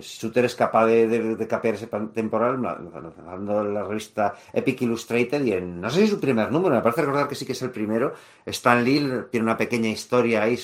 Shooter 0.00 0.44
es 0.44 0.54
capaz 0.54 0.86
de, 0.86 1.08
de, 1.08 1.46
capear 1.48 1.74
ese 1.74 1.88
temporal 1.88 2.62
lanzando 2.62 3.64
la 3.64 3.82
revista 3.82 4.36
Epic 4.52 4.82
Illustrated 4.82 5.44
y 5.44 5.52
en, 5.54 5.80
no 5.80 5.90
sé 5.90 5.98
si 5.98 6.04
es 6.04 6.10
su 6.10 6.20
primer 6.20 6.52
número, 6.52 6.76
me 6.76 6.82
parece 6.82 7.00
recordar 7.00 7.26
que 7.26 7.34
sí 7.34 7.44
que 7.44 7.50
es 7.50 7.62
el 7.62 7.72
primero. 7.72 8.14
Stan 8.46 8.84
Lee 8.84 9.24
tiene 9.28 9.42
una 9.42 9.56
pequeña 9.56 9.88
historia 9.88 10.44
ahí, 10.44 10.56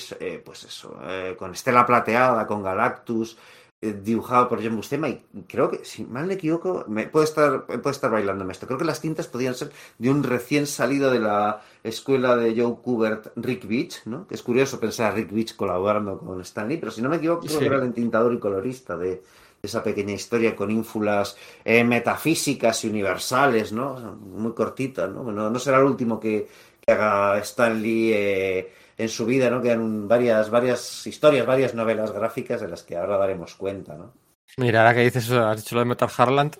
pues 0.45 0.63
eso, 0.63 0.97
con 1.37 1.51
Estela 1.51 1.85
Plateada, 1.85 2.47
con 2.47 2.63
Galactus, 2.63 3.37
dibujado 3.81 4.49
por 4.49 4.61
John 4.61 4.75
Buscema 4.75 5.07
y 5.07 5.21
creo 5.47 5.69
que, 5.71 5.85
si 5.85 6.03
mal 6.03 6.25
me 6.25 6.33
equivoco, 6.33 6.83
me, 6.89 7.07
puede, 7.07 7.25
estar, 7.25 7.65
puede 7.65 7.91
estar 7.91 8.11
bailándome 8.11 8.51
esto. 8.51 8.67
Creo 8.67 8.77
que 8.77 8.83
las 8.83 8.99
tintas 8.99 9.27
podían 9.27 9.55
ser 9.55 9.71
de 9.97 10.09
un 10.09 10.21
recién 10.23 10.67
salido 10.67 11.09
de 11.11 11.19
la 11.19 11.61
escuela 11.83 12.35
de 12.35 12.59
Joe 12.61 12.75
Kubert, 12.83 13.27
Rick 13.37 13.65
Beach, 13.67 14.01
¿no? 14.05 14.27
Que 14.27 14.35
es 14.35 14.43
curioso 14.43 14.79
pensar 14.81 15.11
a 15.11 15.15
Rick 15.15 15.31
Beach 15.31 15.55
colaborando 15.55 16.19
con 16.19 16.41
Stan 16.41 16.67
Lee, 16.67 16.77
pero 16.77 16.91
si 16.91 17.01
no 17.01 17.07
me 17.07 17.15
equivoco, 17.17 17.41
creo 17.41 17.53
Sí. 17.53 17.59
que 17.59 17.65
era 17.67 17.77
el 17.77 17.83
entintador 17.83 18.33
y 18.33 18.39
colorista 18.39 18.97
de 18.97 19.23
esa 19.61 19.81
pequeña 19.81 20.13
historia 20.13 20.55
con 20.55 20.71
ínfulas 20.71 21.37
eh, 21.63 21.83
metafísicas 21.85 22.83
y 22.83 22.89
universales, 22.89 23.71
¿no? 23.71 24.17
Muy 24.17 24.53
cortita, 24.53 25.07
¿no? 25.07 25.23
No, 25.31 25.49
no 25.49 25.59
será 25.59 25.77
el 25.79 25.85
último 25.85 26.19
que, 26.19 26.47
que 26.85 26.91
haga 26.93 27.39
Stan 27.39 27.81
Lee 27.81 28.11
eh, 28.13 28.73
en 28.99 29.09
su 29.09 29.25
vida, 29.25 29.49
¿no? 29.49 29.61
Quedan 29.61 30.07
varias, 30.07 30.49
varias 30.49 31.07
historias, 31.07 31.45
varias 31.47 31.73
novelas 31.73 32.11
gráficas 32.11 32.61
de 32.61 32.67
las 32.67 32.83
que 32.83 32.97
ahora 32.97 33.17
daremos 33.17 33.55
cuenta, 33.55 33.95
¿no? 33.95 34.13
Mira, 34.57 34.81
ahora 34.81 34.93
que 34.93 35.01
dices 35.05 35.25
eso, 35.25 35.43
has 35.47 35.57
dicho 35.63 35.73
lo 35.75 35.81
de 35.81 35.85
Metal 35.85 36.09
Harland, 36.15 36.57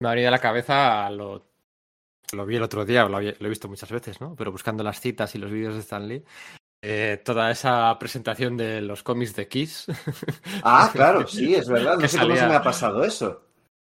me 0.00 0.08
ha 0.08 0.12
venido 0.12 0.28
a 0.28 0.32
la 0.32 0.38
cabeza 0.38 1.10
lo, 1.10 1.46
lo 2.32 2.46
vi 2.46 2.56
el 2.56 2.62
otro 2.62 2.84
día, 2.84 3.04
lo, 3.06 3.16
había- 3.18 3.34
lo 3.38 3.46
he 3.46 3.50
visto 3.50 3.68
muchas 3.68 3.90
veces, 3.92 4.20
¿no? 4.20 4.34
Pero 4.34 4.50
buscando 4.50 4.82
las 4.82 4.98
citas 5.00 5.34
y 5.34 5.38
los 5.38 5.50
vídeos 5.50 5.74
de 5.74 5.80
Stan 5.80 6.08
Lee, 6.08 6.24
eh, 6.82 7.20
toda 7.24 7.50
esa 7.50 7.98
presentación 7.98 8.56
de 8.56 8.80
los 8.80 9.02
cómics 9.02 9.34
de 9.36 9.46
Kiss, 9.48 9.86
Ah, 10.62 10.90
claro, 10.92 11.26
sí, 11.28 11.54
es 11.54 11.68
verdad. 11.68 11.98
No 11.98 12.08
sé 12.08 12.18
cómo 12.18 12.34
se 12.36 12.46
me 12.46 12.54
ha 12.54 12.62
pasado 12.62 13.04
eso. 13.04 13.43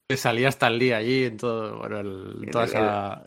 Que 0.09 0.15
salía 0.15 0.47
Stan 0.49 0.77
Lee 0.77 0.93
allí 0.93 1.25
en 1.25 1.35
todo, 1.35 1.79
bueno, 1.79 1.99
el- 1.99 2.40
En 2.43 2.49
toda 2.51 2.63
el- 2.63 2.69
esa 2.72 3.23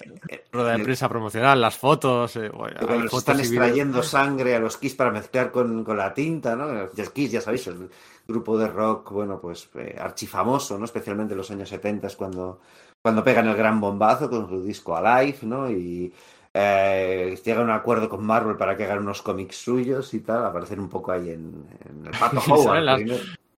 rueda 0.50 0.72
de 0.78 0.82
prensa 0.84 1.08
promocional, 1.10 1.60
las 1.60 1.76
fotos, 1.76 2.34
eh, 2.36 2.48
bueno, 2.48 2.78
hay 2.80 3.00
fotos 3.02 3.18
están 3.18 3.40
extrayendo 3.40 4.02
sangre 4.02 4.56
a 4.56 4.60
los 4.60 4.78
Kiss 4.78 4.94
para 4.94 5.10
mezclar 5.10 5.50
con, 5.50 5.84
con 5.84 5.98
la 5.98 6.14
tinta, 6.14 6.56
¿no? 6.56 6.66
Los 6.96 7.10
Kiss, 7.10 7.32
ya 7.32 7.42
sabéis, 7.42 7.66
el 7.66 7.90
grupo 8.26 8.56
de 8.56 8.68
rock, 8.68 9.10
bueno, 9.12 9.38
pues 9.38 9.68
eh, 9.74 9.94
archifamoso, 10.00 10.78
¿no? 10.78 10.86
Especialmente 10.86 11.34
en 11.34 11.38
los 11.38 11.50
años 11.50 11.68
70 11.68 12.06
es 12.06 12.16
cuando, 12.16 12.60
cuando 13.02 13.22
pegan 13.22 13.46
el 13.48 13.56
gran 13.56 13.78
bombazo 13.78 14.30
con 14.30 14.48
su 14.48 14.62
disco 14.62 14.96
Alive, 14.96 15.36
¿no? 15.42 15.70
Y 15.70 16.10
eh, 16.54 17.38
llegan 17.44 17.60
a 17.64 17.64
un 17.64 17.70
acuerdo 17.72 18.08
con 18.08 18.24
Marvel 18.24 18.56
para 18.56 18.74
que 18.74 18.84
hagan 18.84 19.00
unos 19.00 19.20
cómics 19.20 19.56
suyos 19.56 20.14
y 20.14 20.20
tal, 20.20 20.46
aparecen 20.46 20.80
un 20.80 20.88
poco 20.88 21.12
ahí 21.12 21.28
en, 21.28 21.66
en 21.88 22.06
el 22.06 22.18
Pato 22.18 22.40
Howard. 22.48 22.82
las- 22.84 23.00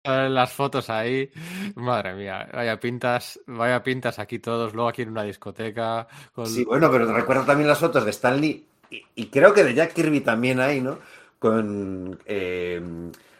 Las 0.04 0.52
fotos 0.52 0.90
ahí, 0.90 1.30
madre 1.76 2.14
mía, 2.14 2.48
vaya 2.52 2.78
pintas, 2.80 3.38
vaya 3.46 3.82
pintas 3.84 4.18
aquí 4.18 4.38
todos, 4.40 4.74
luego 4.74 4.88
aquí 4.88 5.02
en 5.02 5.10
una 5.10 5.22
discoteca, 5.22 6.08
con... 6.32 6.48
Sí, 6.48 6.64
bueno, 6.64 6.90
pero 6.90 7.06
te 7.06 7.12
recuerdo 7.12 7.44
también 7.44 7.68
las 7.68 7.78
fotos 7.78 8.04
de 8.04 8.10
Stan 8.10 8.40
Lee 8.40 8.66
y, 8.90 9.02
y 9.14 9.26
creo 9.26 9.54
que 9.54 9.64
de 9.64 9.74
Jack 9.74 9.92
Kirby 9.94 10.20
también 10.20 10.60
hay, 10.60 10.80
¿no? 10.80 10.98
Con, 11.38 12.18
eh, 12.26 12.80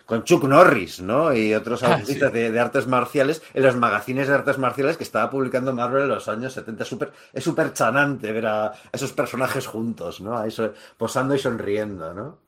con 0.07 0.25
Chuck 0.25 0.45
Norris, 0.45 1.01
¿no? 1.01 1.35
Y 1.35 1.53
otros 1.55 1.83
Ah, 1.83 1.95
artistas 1.95 2.33
sí. 2.33 2.33
de, 2.33 2.51
de 2.53 2.61
artes 2.61 2.87
marciales 2.87 3.43
en 3.55 3.63
los 3.65 3.77
magazines 3.77 4.29
de 4.29 4.35
artes 4.35 4.59
marciales 4.59 4.97
que 4.97 5.05
estaba 5.05 5.31
publicando 5.31 5.73
Marvel 5.75 6.05
en 6.05 6.09
los 6.11 6.29
años 6.29 6.53
70. 6.53 6.85
Súper- 6.85 7.13
es 7.33 7.43
súper 7.45 7.73
chanante 7.73 8.31
ver 8.33 8.47
a 8.47 8.73
esos 8.93 9.13
personajes 9.13 9.67
juntos, 9.67 10.21
¿no? 10.21 10.39
Ahí 10.39 10.51
so- 10.51 10.73
posando 10.97 11.35
y 11.35 11.39
sonriendo, 11.39 12.15
¿no? 12.15 12.39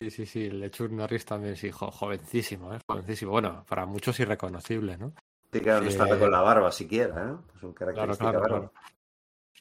Sí, 0.00 0.10
sí, 0.10 0.24
sí, 0.26 0.44
el 0.46 0.60
de 0.60 0.70
Chuck 0.70 0.90
Norris 0.92 1.26
también, 1.26 1.56
sí, 1.56 1.70
jo- 1.70 1.90
jovencísimo, 1.90 2.72
¿eh? 2.72 2.78
Jovencísimo, 2.88 3.32
bueno, 3.32 3.64
para 3.68 3.84
muchos 3.84 4.18
irreconocible, 4.18 4.96
¿no? 4.96 5.12
Sí, 5.52 5.60
claro, 5.60 5.80
no 5.82 5.86
Eh, 5.86 5.90
estaba 5.90 6.18
con 6.18 6.30
la 6.30 6.40
barba 6.40 6.72
siquiera, 6.72 7.32
¿eh? 7.32 7.36
Es 7.56 7.62
un 7.62 7.72
característica 7.74 8.30
claro, 8.30 8.40
barba. 8.40 8.58
claro. 8.60 8.72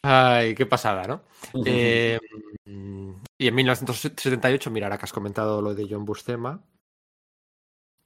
Ay, 0.02 0.56
qué 0.56 0.66
pasada, 0.66 1.06
¿no? 1.08 1.24
Eh, 1.66 2.18
mm, 2.66 3.12
y 3.38 3.48
en 3.48 3.56
1978, 3.56 4.72
mira, 4.72 4.88
ahora 4.88 4.98
que 4.98 5.04
has 5.06 5.12
comentado 5.14 5.62
lo 5.62 5.76
de 5.76 5.88
John 5.90 6.06
Buscema, 6.06 6.64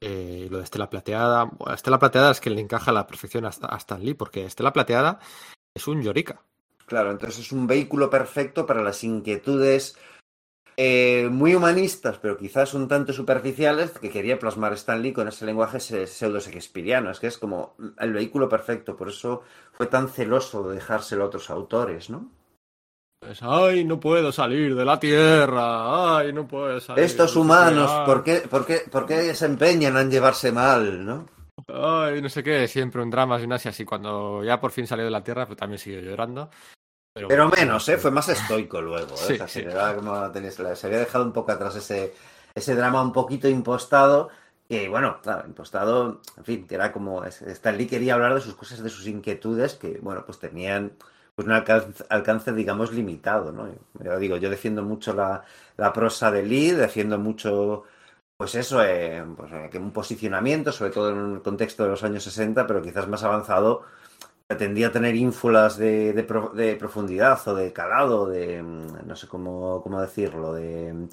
eh, 0.02 0.48
lo 0.50 0.58
de 0.58 0.64
Estela 0.64 0.90
Plateada. 0.90 1.46
Bueno, 1.46 1.74
Estela 1.76 2.00
Plateada 2.00 2.32
es 2.32 2.40
que 2.42 2.50
le 2.50 2.62
encaja 2.62 2.92
a 2.92 2.94
la 2.94 3.08
perfección 3.08 3.46
hasta 3.46 3.68
a 3.74 3.78
Stan 3.78 4.04
Lee, 4.04 4.14
porque 4.16 4.46
Estela 4.46 4.74
Plateada 4.74 5.20
es 5.76 5.88
un 5.88 6.02
llorica. 6.02 6.42
Claro, 6.86 7.12
entonces 7.12 7.40
es 7.46 7.52
un 7.52 7.66
vehículo 7.66 8.10
perfecto 8.10 8.66
para 8.66 8.82
las 8.84 9.04
inquietudes 9.04 9.98
eh, 10.78 11.28
muy 11.32 11.56
humanistas, 11.56 12.18
pero 12.20 12.38
quizás 12.38 12.74
un 12.74 12.88
tanto 12.88 13.14
superficiales, 13.14 13.92
que 13.92 14.10
quería 14.10 14.40
plasmar 14.40 14.74
Stan 14.74 15.02
Lee 15.02 15.14
con 15.14 15.28
ese 15.28 15.46
lenguaje 15.46 15.80
se- 15.80 16.08
pseudo-shakespeariano. 16.08 17.12
Es 17.12 17.20
que 17.20 17.28
es 17.28 17.38
como 17.38 17.76
el 18.00 18.14
vehículo 18.14 18.50
perfecto, 18.50 18.96
por 18.96 19.10
eso 19.10 19.44
fue 19.72 19.88
tan 19.88 20.10
celoso 20.10 20.68
de 20.68 20.76
dejárselo 20.76 21.24
a 21.24 21.28
otros 21.28 21.50
autores, 21.50 22.10
¿no? 22.10 22.30
Pues, 23.20 23.40
ay, 23.42 23.86
no 23.86 24.00
puedo 24.00 24.32
salir 24.34 24.76
de 24.76 24.84
la 24.84 25.00
tierra, 25.00 26.18
ay, 26.18 26.34
no 26.34 26.46
puedo 26.48 26.80
salir. 26.82 27.06
Estos 27.06 27.36
humanos, 27.38 27.90
¿por 28.06 28.24
qué, 28.24 28.42
por, 28.50 28.66
qué, 28.66 28.82
¿por 28.92 29.06
qué 29.06 29.34
se 29.34 29.46
empeñan 29.46 29.96
en 29.98 30.12
llevarse 30.12 30.52
mal, 30.52 31.06
no? 31.06 31.26
Ay, 31.68 32.22
no 32.22 32.28
sé 32.28 32.44
qué, 32.44 32.68
siempre 32.68 33.02
un 33.02 33.10
drama 33.10 33.40
y 33.40 33.44
una 33.46 33.56
así, 33.56 33.70
así. 33.70 33.86
Cuando 33.86 34.44
ya 34.44 34.60
por 34.60 34.72
fin 34.72 34.88
salió 34.88 35.06
de 35.06 35.12
la 35.12 35.24
tierra, 35.24 35.46
pues 35.46 35.58
también 35.58 35.80
siguió 35.80 36.02
llorando. 36.02 36.50
Pero, 37.14 37.48
menos, 37.50 37.88
¿eh? 37.90 37.98
Fue 37.98 38.10
más 38.12 38.28
estoico 38.30 38.82
luego, 38.82 39.14
¿eh? 39.14 39.18
Sí, 39.18 39.34
O 39.34 39.38
sea, 39.38 39.48
sí. 39.48 39.62
se, 39.62 39.66
le 39.66 39.96
como 39.96 40.34
se 40.76 40.88
había 40.88 41.00
dejado 41.00 41.24
un 41.24 41.32
poco 41.32 41.52
atrás 41.52 41.76
ese, 41.76 42.14
ese 42.56 42.76
drama 42.76 43.02
un 43.04 43.12
poquito 43.12 43.48
impostado, 43.48 44.30
que 44.68 44.90
bueno, 44.90 45.20
claro, 45.22 45.48
impostado, 45.48 46.22
en 46.38 46.44
fin, 46.44 46.68
que 46.68 46.76
era 46.76 46.92
como, 46.92 47.24
Stan 47.26 47.78
Lee 47.78 47.86
quería 47.88 48.16
hablar 48.16 48.34
de 48.34 48.42
sus 48.42 48.56
cosas, 48.56 48.82
de 48.82 48.90
sus 48.90 49.06
inquietudes, 49.08 49.76
que 49.76 50.00
bueno, 50.02 50.26
pues 50.26 50.40
tenían 50.40 50.94
pues 51.36 51.48
un 51.48 51.54
alcance, 51.54 52.04
alcance, 52.10 52.52
digamos, 52.54 52.92
limitado, 52.92 53.52
¿no? 53.52 53.68
Yo 54.04 54.18
digo, 54.20 54.38
yo 54.38 54.50
defiendo 54.50 54.84
mucho 54.84 55.14
la, 55.14 55.44
la 55.78 55.94
prosa 55.94 56.32
de 56.32 56.44
Lee, 56.44 56.72
defiendo 56.72 57.18
mucho, 57.20 57.84
pues 58.38 58.56
eso, 58.56 58.84
eh, 58.84 59.24
pues, 59.36 59.52
eh, 59.52 59.70
que 59.72 59.78
un 59.80 59.92
posicionamiento, 59.94 60.72
sobre 60.72 60.92
todo 60.92 61.10
en 61.12 61.36
el 61.36 61.42
contexto 61.42 61.84
de 61.84 61.90
los 61.90 62.04
años 62.04 62.24
60, 62.24 62.68
pero 62.68 62.82
quizás 62.82 63.08
más 63.08 63.24
avanzado, 63.24 63.84
pretendía 64.48 64.92
tener 64.92 65.16
ínfulas 65.16 65.78
de, 65.78 66.14
de, 66.14 66.24
de 66.54 66.76
profundidad 66.76 67.40
o 67.48 67.56
de 67.56 67.74
calado, 67.74 68.28
de 68.28 68.62
mm, 68.62 69.08
no 69.08 69.16
sé 69.16 69.28
cómo, 69.28 69.82
cómo 69.84 70.02
decirlo, 70.02 70.54
de 70.54 71.08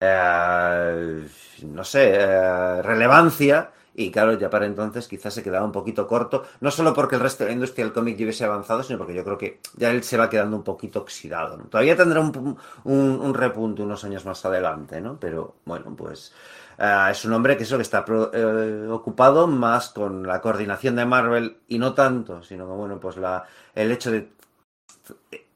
eh, 0.00 1.26
no 1.64 1.84
sé, 1.84 2.10
eh, 2.14 2.82
relevancia 2.82 3.72
Y 3.94 4.10
claro, 4.10 4.34
ya 4.38 4.50
para 4.50 4.66
entonces 4.66 5.08
quizás 5.08 5.32
se 5.34 5.42
quedaba 5.42 5.64
un 5.64 5.72
poquito 5.72 6.06
corto, 6.06 6.44
no 6.60 6.70
solo 6.70 6.92
porque 6.92 7.14
el 7.16 7.22
resto 7.22 7.44
de 7.44 7.50
la 7.50 7.54
industria 7.54 7.84
del 7.86 7.94
cómic 7.94 8.16
hubiese 8.16 8.44
avanzado, 8.44 8.82
sino 8.82 8.98
porque 8.98 9.14
yo 9.14 9.24
creo 9.24 9.38
que 9.38 9.60
ya 9.74 9.90
él 9.90 10.02
se 10.04 10.18
va 10.18 10.28
quedando 10.28 10.54
un 10.56 10.64
poquito 10.64 11.00
oxidado. 11.00 11.56
Todavía 11.70 11.96
tendrá 11.96 12.20
un, 12.20 12.58
un 12.84 13.34
repunte 13.34 13.82
unos 13.82 14.04
años 14.04 14.24
más 14.26 14.44
adelante, 14.44 15.00
¿no? 15.00 15.18
Pero 15.18 15.56
bueno, 15.64 15.94
pues 15.96 16.34
eh, 16.78 17.08
es 17.10 17.24
un 17.24 17.32
hombre 17.32 17.56
que 17.56 17.64
eso 17.64 17.76
que 17.76 17.82
está 17.82 18.04
pro- 18.04 18.30
eh, 18.34 18.88
ocupado 18.88 19.46
más 19.46 19.90
con 19.90 20.26
la 20.26 20.40
coordinación 20.40 20.96
de 20.96 21.06
Marvel 21.06 21.58
y 21.68 21.78
no 21.78 21.94
tanto, 21.94 22.42
sino 22.42 22.66
que 22.66 22.72
bueno, 22.74 22.98
pues 23.00 23.16
la, 23.16 23.44
el 23.74 23.92
hecho 23.92 24.10
de 24.12 24.28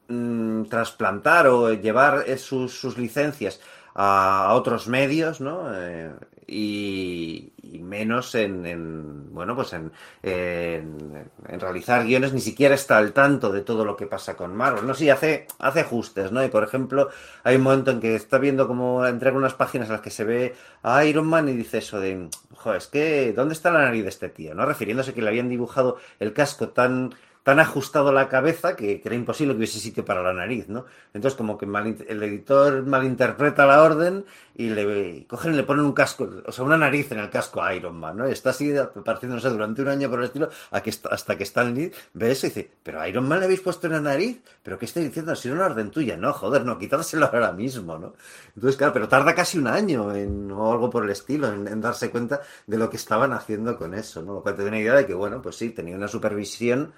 mm, 0.09 0.65
trasplantar 0.69 1.47
o 1.49 1.73
llevar 1.73 2.25
eh, 2.27 2.39
sus, 2.39 2.79
sus 2.79 2.99
licencias 2.99 3.61
a, 3.95 4.47
a 4.49 4.55
otros 4.55 4.89
medios, 4.89 5.41
¿no? 5.41 5.73
Eh, 5.75 6.13
y, 6.51 7.53
y 7.63 7.79
menos 7.79 8.35
en, 8.35 8.67
en, 8.67 9.33
bueno, 9.33 9.55
pues 9.55 9.73
en, 9.73 9.93
en, 10.23 11.31
en 11.49 11.61
realizar 11.61 12.05
guiones, 12.05 12.33
ni 12.33 12.41
siquiera 12.41 12.75
está 12.75 12.99
al 12.99 13.13
tanto 13.13 13.53
de 13.53 13.63
todo 13.63 13.85
lo 13.85 13.97
que 13.97 14.07
pasa 14.07 14.37
con 14.37 14.55
Marvel. 14.57 14.87
No, 14.87 14.95
sí, 14.95 15.09
hace, 15.09 15.47
hace 15.61 15.81
ajustes, 15.81 16.33
¿no? 16.33 16.45
Y 16.45 16.49
por 16.49 16.65
ejemplo, 16.65 17.09
hay 17.45 17.57
un 17.57 17.63
momento 17.63 17.93
en 17.93 18.01
que 18.01 18.17
está 18.17 18.39
viendo 18.39 18.67
como 18.67 19.07
entrega 19.07 19.37
unas 19.37 19.55
páginas 19.55 19.89
en 19.89 19.93
las 19.93 20.03
que 20.03 20.11
se 20.11 20.25
ve 20.25 20.55
a 20.83 21.05
Iron 21.05 21.27
Man 21.27 21.49
y 21.49 21.53
dice 21.53 21.79
eso 21.79 22.01
de, 22.01 22.29
joder, 22.55 22.79
es 22.79 22.89
que, 22.89 23.33
¿dónde 23.33 23.55
está 23.55 23.71
la 23.71 23.85
nariz 23.85 24.03
de 24.03 24.09
este 24.09 24.29
tío? 24.29 24.55
¿No? 24.55 24.67
Refiriéndose 24.67 25.15
que 25.15 25.23
le 25.23 25.29
habían 25.29 25.49
dibujado 25.49 25.99
el 26.19 26.33
casco 26.33 26.71
tan 26.71 27.15
tan 27.43 27.59
ajustado 27.61 28.13
la 28.13 28.29
cabeza 28.29 28.77
que, 28.77 29.01
que 29.01 29.09
era 29.09 29.15
imposible 29.17 29.55
que 29.55 29.59
hubiese 29.59 29.81
sitio 29.81 30.05
para 30.05 30.23
la 30.23 30.33
nariz, 30.33 30.69
¿no? 30.69 30.85
Entonces 31.15 31.37
como 31.37 31.57
que 31.59 31.67
mal- 31.67 31.97
el 32.09 32.23
editor 32.23 32.85
malinterpreta 32.87 33.67
la 33.67 33.83
orden 33.83 34.25
y 34.55 34.69
le 34.71 35.27
cogen 35.27 35.55
y 35.55 35.57
le 35.57 35.63
ponen 35.65 35.85
un 35.87 35.93
casco, 35.93 36.29
o 36.47 36.53
sea, 36.53 36.65
una 36.65 36.77
nariz 36.77 37.11
en 37.13 37.19
el 37.21 37.31
casco 37.31 37.63
a 37.63 37.75
Iron 37.75 37.99
Man, 37.99 38.17
¿no? 38.19 38.29
Y 38.29 38.33
está 38.33 38.51
así 38.51 38.73
partiendo, 39.05 39.37
no 39.37 39.41
sé, 39.43 39.49
durante 39.49 39.81
un 39.83 39.89
año 39.89 40.11
por 40.11 40.19
el 40.19 40.27
estilo, 40.27 40.51
hasta 40.71 41.37
que 41.37 41.45
Stan 41.45 41.75
Lee 41.75 41.91
ve 42.13 42.31
eso 42.33 42.47
y 42.47 42.51
dice, 42.51 42.71
pero 42.83 43.01
a 43.01 43.09
Iron 43.09 43.27
Man 43.29 43.39
le 43.41 43.47
habéis 43.47 43.61
puesto 43.61 43.87
una 43.87 44.01
nariz, 44.01 44.41
pero 44.63 44.79
¿qué 44.79 44.85
estáis 44.85 45.07
diciendo? 45.07 45.35
Si 45.35 45.49
era 45.49 45.57
una 45.57 45.67
orden 45.67 45.91
tuya, 45.91 46.17
no, 46.17 46.33
joder, 46.33 46.65
no, 46.65 46.79
quítaselo 46.79 47.27
ahora 47.27 47.53
mismo, 47.53 47.99
¿no? 47.99 48.15
Entonces, 48.55 48.77
claro, 48.77 48.93
pero 48.93 49.09
tarda 49.09 49.35
casi 49.35 49.59
un 49.59 49.67
año 49.67 50.15
en, 50.15 50.51
o 50.53 50.73
algo 50.73 50.91
por 50.91 51.05
el 51.05 51.11
estilo 51.11 51.49
en, 51.53 51.67
en 51.69 51.81
darse 51.81 52.11
cuenta 52.11 52.41
de 52.67 52.79
lo 52.79 52.91
que 52.91 52.97
estaban 52.97 53.33
haciendo 53.33 53.77
con 53.77 53.95
eso, 53.95 54.23
¿no? 54.23 54.35
Lo 54.35 54.43
cual 54.43 54.57
te 54.57 54.63
da 54.63 54.69
una 54.69 54.79
idea 54.81 54.95
de 54.95 55.07
que, 55.07 55.15
bueno, 55.15 55.41
pues 55.43 55.57
sí, 55.57 55.71
tenía 55.71 55.97
una 55.97 56.09
supervisión 56.09 56.93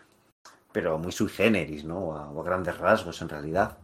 pero 0.72 0.98
muy 0.98 1.12
sui 1.12 1.28
generis, 1.28 1.84
¿no? 1.84 2.16
A, 2.16 2.28
a 2.28 2.42
grandes 2.42 2.76
rasgos, 2.78 3.20
en 3.22 3.28
realidad. 3.28 3.78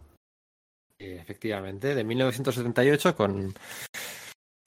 Efectivamente, 0.97 1.95
de 1.95 2.03
1978 2.03 3.15
con, 3.15 3.53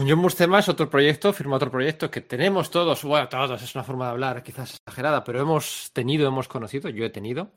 John 0.08 0.22
Buscema 0.22 0.58
es 0.58 0.68
otro 0.68 0.90
proyecto, 0.90 1.32
firma 1.32 1.56
otro 1.56 1.70
proyecto 1.70 2.10
que 2.10 2.20
tenemos 2.20 2.70
todos, 2.70 3.04
bueno, 3.04 3.28
todos, 3.28 3.62
es 3.62 3.74
una 3.74 3.84
forma 3.84 4.06
de 4.06 4.10
hablar 4.12 4.42
quizás 4.42 4.74
exagerada, 4.74 5.22
pero 5.22 5.40
hemos 5.40 5.90
tenido, 5.92 6.26
hemos 6.26 6.48
conocido, 6.48 6.88
yo 6.88 7.04
he 7.04 7.10
tenido 7.10 7.50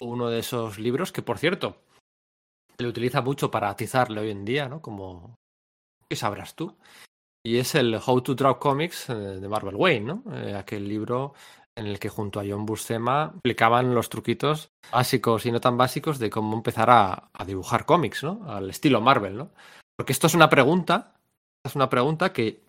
uno 0.00 0.28
de 0.28 0.40
esos 0.40 0.78
libros 0.78 1.12
que, 1.12 1.22
por 1.22 1.38
cierto, 1.38 1.82
se 2.76 2.82
le 2.82 2.88
utiliza 2.88 3.22
mucho 3.22 3.50
para 3.50 3.70
atizarle 3.70 4.20
hoy 4.20 4.30
en 4.30 4.44
día, 4.44 4.68
¿no? 4.68 4.80
Como, 4.80 5.34
¿qué 6.08 6.16
sabrás 6.16 6.54
tú? 6.54 6.76
Y 7.44 7.58
es 7.58 7.74
el 7.74 7.98
How 8.04 8.20
to 8.20 8.34
Draw 8.34 8.58
Comics 8.58 9.08
eh, 9.08 9.14
de 9.14 9.48
Marvel 9.48 9.76
Wayne, 9.76 10.06
¿no? 10.06 10.22
Eh, 10.34 10.54
aquel 10.54 10.88
libro 10.88 11.34
en 11.76 11.86
el 11.86 11.98
que 11.98 12.08
junto 12.08 12.40
a 12.40 12.44
John 12.48 12.66
Buscema 12.66 13.30
explicaban 13.34 13.94
los 13.94 14.08
truquitos 14.08 14.70
básicos 14.90 15.44
y 15.46 15.52
no 15.52 15.60
tan 15.60 15.76
básicos 15.76 16.18
de 16.18 16.30
cómo 16.30 16.56
empezar 16.56 16.88
a, 16.90 17.28
a 17.32 17.44
dibujar 17.44 17.84
cómics, 17.84 18.24
¿no? 18.24 18.44
Al 18.48 18.70
estilo 18.70 19.00
Marvel, 19.00 19.36
¿no? 19.36 19.50
Porque 19.96 20.12
esto 20.12 20.26
es 20.26 20.34
una 20.34 20.48
pregunta, 20.48 21.12
es 21.64 21.74
una 21.76 21.88
pregunta 21.88 22.32
que 22.32 22.62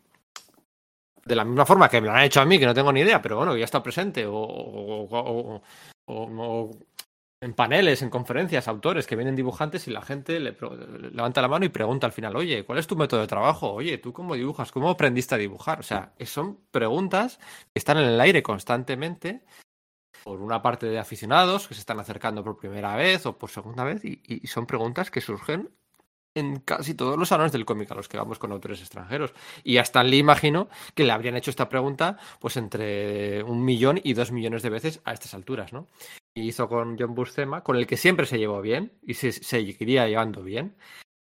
de 1.26 1.36
la 1.36 1.44
misma 1.46 1.66
forma 1.66 1.90
que 1.90 2.00
me 2.02 2.08
la 2.08 2.18
han 2.18 2.24
hecho 2.24 2.42
a 2.42 2.46
mí, 2.46 2.60
que 2.60 2.66
no 2.66 2.74
tengo 2.74 2.92
ni 2.92 3.02
idea, 3.02 3.22
pero 3.22 3.38
bueno, 3.38 3.56
ya 3.58 3.66
está 3.66 3.82
presente, 3.84 4.26
o- 4.26 4.34
o- 4.36 5.08
o- 5.10 5.62
o 6.08 6.72
en 7.40 7.54
paneles, 7.54 8.02
en 8.02 8.10
conferencias, 8.10 8.68
autores 8.68 9.06
que 9.06 9.16
vienen 9.16 9.36
dibujantes 9.36 9.88
y 9.88 9.92
la 9.92 10.02
gente 10.02 10.40
le 10.40 10.58
levanta 11.12 11.42
la 11.42 11.48
mano 11.48 11.66
y 11.66 11.70
pregunta 11.70 12.08
al 12.08 12.14
final, 12.14 12.36
oye, 12.36 12.66
¿cuál 12.66 12.80
es 12.80 12.88
tu 12.88 12.96
método 12.96 13.22
de 13.22 13.28
trabajo? 13.28 13.72
Oye, 13.74 13.98
¿tú 14.00 14.12
cómo 14.12 14.36
dibujas? 14.36 14.72
¿Cómo 14.72 14.90
aprendiste 14.90 15.36
a 15.36 15.38
dibujar? 15.38 15.80
O 15.80 15.84
sea, 15.84 16.14
son 16.26 16.60
preguntas 16.72 17.38
que 17.38 17.80
están 17.80 17.98
en 17.98 18.06
el 18.06 18.20
aire 18.20 18.42
constantemente 18.42 19.44
por 20.24 20.42
una 20.42 20.62
parte 20.62 20.88
de 20.88 20.98
aficionados 20.98 21.68
que 21.68 21.76
se 21.76 21.82
están 21.82 22.00
acercando 22.00 22.44
por 22.44 22.58
primera 22.58 22.96
vez 22.96 23.26
o 23.28 23.38
por 23.38 23.52
segunda 23.52 23.84
vez 23.84 24.04
y, 24.04 24.22
y 24.26 24.48
son 24.48 24.66
preguntas 24.66 25.12
que 25.12 25.22
surgen 25.22 25.70
en 26.38 26.60
casi 26.60 26.94
todos 26.94 27.18
los 27.18 27.30
salones 27.30 27.52
del 27.52 27.66
cómic 27.66 27.92
a 27.92 27.96
los 27.96 28.08
que 28.08 28.18
vamos 28.18 28.40
con 28.40 28.52
autores 28.52 28.80
extranjeros. 28.80 29.34
Y 29.64 29.78
a 29.78 29.82
Stan 29.82 30.10
Lee 30.10 30.20
imagino 30.20 30.70
que 30.94 31.04
le 31.04 31.12
habrían 31.12 31.36
hecho 31.36 31.50
esta 31.50 31.70
pregunta 31.70 32.18
pues 32.40 32.58
entre 32.58 33.44
un 33.44 33.64
millón 33.64 34.00
y 34.04 34.14
dos 34.14 34.32
millones 34.32 34.62
de 34.62 34.70
veces 34.70 35.02
a 35.04 35.14
estas 35.14 35.34
alturas, 35.34 35.74
¿no? 35.74 35.88
Y 36.36 36.48
hizo 36.48 36.70
con 36.70 36.98
John 36.98 37.16
Buscema, 37.16 37.64
con 37.64 37.78
el 37.78 37.88
que 37.88 37.98
siempre 37.98 38.26
se 38.26 38.38
llevó 38.38 38.62
bien 38.62 38.92
y 39.02 39.16
se 39.16 39.32
seguiría 39.32 40.08
llevando 40.08 40.44
bien. 40.44 40.76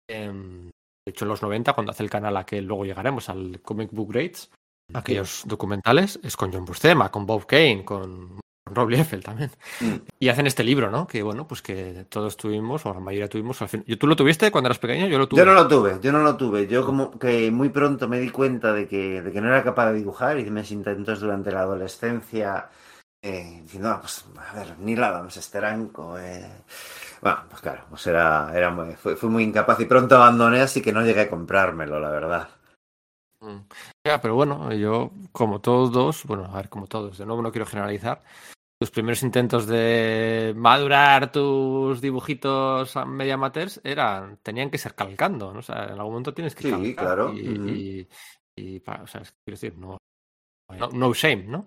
Em, 0.09 0.67
de 0.67 1.11
hecho, 1.11 1.25
en 1.25 1.31
los 1.31 1.43
90, 1.43 1.73
cuando 1.73 1.93
hace 1.93 2.03
el 2.03 2.11
canal 2.11 2.37
a 2.37 2.45
que 2.45 2.61
luego 2.61 2.85
llegaremos 2.85 3.31
al 3.31 3.61
Comic 3.63 3.91
Book 3.93 4.13
Greats, 4.13 4.51
aquellos 4.93 5.43
documentales, 5.47 6.21
es 6.23 6.37
con 6.37 6.53
John 6.53 6.67
Buscema, 6.67 7.11
con 7.11 7.25
Bob 7.25 7.47
Kane, 7.47 7.85
con 7.85 8.41
Rob 8.75 8.91
Liefeld 8.91 9.25
también. 9.25 9.51
Mm. 9.81 9.95
Y 10.19 10.29
hacen 10.29 10.47
este 10.47 10.65
libro, 10.65 10.91
¿no? 10.91 11.07
Que 11.07 11.23
bueno, 11.23 11.47
pues 11.47 11.63
que 11.63 12.07
todos 12.09 12.37
tuvimos, 12.37 12.85
o 12.87 12.95
la 12.95 13.01
mayoría 13.01 13.29
tuvimos. 13.29 13.61
Al 13.63 13.69
fin... 13.69 13.85
¿Tú 13.99 14.07
lo 14.07 14.17
tuviste 14.17 14.51
cuando 14.51 14.69
eras 14.69 14.79
pequeño? 14.79 15.07
Yo 15.07 15.19
lo 15.19 15.29
tuve. 15.29 15.39
Yo 15.39 15.47
no 15.47 15.55
lo 15.55 15.69
tuve, 15.69 15.99
yo 16.01 16.13
no 16.13 16.21
lo 16.21 16.37
tuve. 16.37 16.67
Yo 16.67 16.85
como 16.85 17.19
que 17.19 17.51
muy 17.51 17.69
pronto 17.69 18.09
me 18.09 18.21
di 18.21 18.31
cuenta 18.31 18.73
de 18.73 18.89
que, 18.89 19.23
de 19.23 19.33
que 19.33 19.41
no 19.41 19.49
era 19.49 19.63
capaz 19.63 19.91
de 19.91 19.99
dibujar. 19.99 20.39
Hice 20.39 20.51
mis 20.51 20.71
intentos 20.71 21.21
durante 21.21 21.51
la 21.51 21.61
adolescencia 21.61 22.69
eh, 23.23 23.61
diciendo, 23.63 23.91
"Ah, 23.91 24.01
pues 24.01 24.25
a 24.37 24.55
ver, 24.55 24.79
Neil 24.79 25.03
Adams, 25.03 25.35
Steranko. 25.35 26.19
Eh. 26.19 26.49
Bueno, 27.21 27.39
pues 27.49 27.61
claro, 27.61 27.85
pues 27.91 28.07
era, 28.07 28.51
era 28.55 28.71
muy, 28.71 28.95
fui, 28.95 29.17
fui 29.17 29.29
muy 29.29 29.43
incapaz 29.43 29.81
y 29.81 29.87
pronto 29.87 30.17
abandoné, 30.17 30.61
así 30.61 30.81
que 30.81 30.93
no 30.93 31.03
llegué 31.03 31.23
a 31.23 31.31
comprármelo, 31.31 31.99
la 31.99 32.11
verdad. 32.11 32.49
Mm. 33.41 33.59
Ya, 34.07 34.21
pero 34.21 34.35
bueno, 34.35 34.73
yo, 34.73 35.11
como 35.33 35.61
todos, 35.61 36.25
bueno, 36.25 36.45
a 36.45 36.57
ver, 36.57 36.69
como 36.69 36.87
todos, 36.87 37.19
de 37.19 37.27
nuevo 37.27 37.43
no 37.43 37.51
quiero 37.51 37.67
generalizar, 37.67 38.23
tus 38.81 38.91
primeros 38.93 39.23
intentos 39.25 39.67
de 39.67 40.53
madurar 40.57 41.33
tus 41.33 42.01
dibujitos 42.01 42.97
a 42.97 43.05
media 43.05 43.35
amateurs 43.35 43.81
eran, 43.83 44.37
tenían 44.43 44.71
que 44.71 44.79
ser 44.79 44.95
calcando, 44.95 45.53
¿no? 45.53 45.59
O 45.59 45.63
sea, 45.63 45.85
en 45.87 45.93
algún 45.99 46.13
momento 46.13 46.33
tienes 46.35 46.55
que 46.55 46.63
Sí, 46.63 46.71
calcar. 46.95 46.95
claro. 46.95 47.35
Y, 47.35 47.49
Ujú. 47.49 47.69
y- 47.71 48.09
y 48.57 48.81
pa- 48.81 49.03
o 49.03 49.07
sea, 49.07 49.21
quiero 49.23 49.57
decir, 49.61 49.77
no, 49.77 49.99
no, 50.79 50.89
no 50.93 51.13
shame, 51.15 51.45
¿no? 51.45 51.67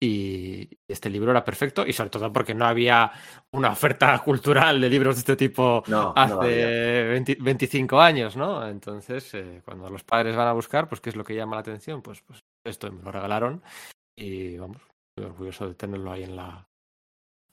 Y 0.00 0.68
este 0.88 1.08
libro 1.08 1.30
era 1.30 1.44
perfecto 1.44 1.86
y 1.86 1.92
sobre 1.92 2.10
todo 2.10 2.32
porque 2.32 2.54
no 2.54 2.66
había 2.66 3.10
una 3.52 3.70
oferta 3.70 4.18
cultural 4.24 4.80
de 4.80 4.90
libros 4.90 5.16
de 5.16 5.20
este 5.20 5.36
tipo 5.36 5.82
No, 5.88 6.12
no 6.12 6.12
hace. 6.16 7.08
20 7.08 7.36
25 7.40 8.00
años, 8.00 8.36
¿no? 8.36 8.66
Entonces, 8.68 9.32
eh, 9.34 9.62
cuando 9.64 9.88
los 9.90 10.04
padres 10.04 10.36
van 10.36 10.48
a 10.48 10.52
buscar, 10.52 10.88
pues 10.88 11.00
¿qué 11.00 11.10
es 11.10 11.16
lo 11.16 11.24
que 11.24 11.34
llama 11.34 11.56
la 11.56 11.60
atención? 11.60 12.02
Pues, 12.02 12.20
pues 12.22 12.40
esto 12.64 12.92
me 12.92 13.02
lo 13.02 13.10
regalaron 13.12 13.62
y 14.16 14.56
vamos, 14.58 14.82
orgulloso 15.22 15.68
de 15.68 15.74
tenerlo 15.74 16.12
ahí 16.12 16.24
en 16.24 16.36
la, 16.36 16.66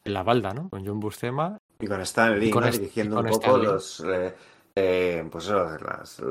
en 0.03 0.13
la 0.13 0.23
balda, 0.23 0.53
¿no? 0.53 0.69
Con 0.69 0.85
John 0.85 0.99
Buscema. 0.99 1.57
Y 1.79 1.87
con 1.87 2.01
Stan 2.01 2.39
Lee, 2.39 2.51
con 2.51 2.69
dirigiendo 2.71 3.17
un 3.17 3.25
poco 3.25 3.57
los, 3.57 3.99
eh, 4.01 4.35
eh, 4.75 5.27
pues 5.31 5.47
las- 5.47 6.21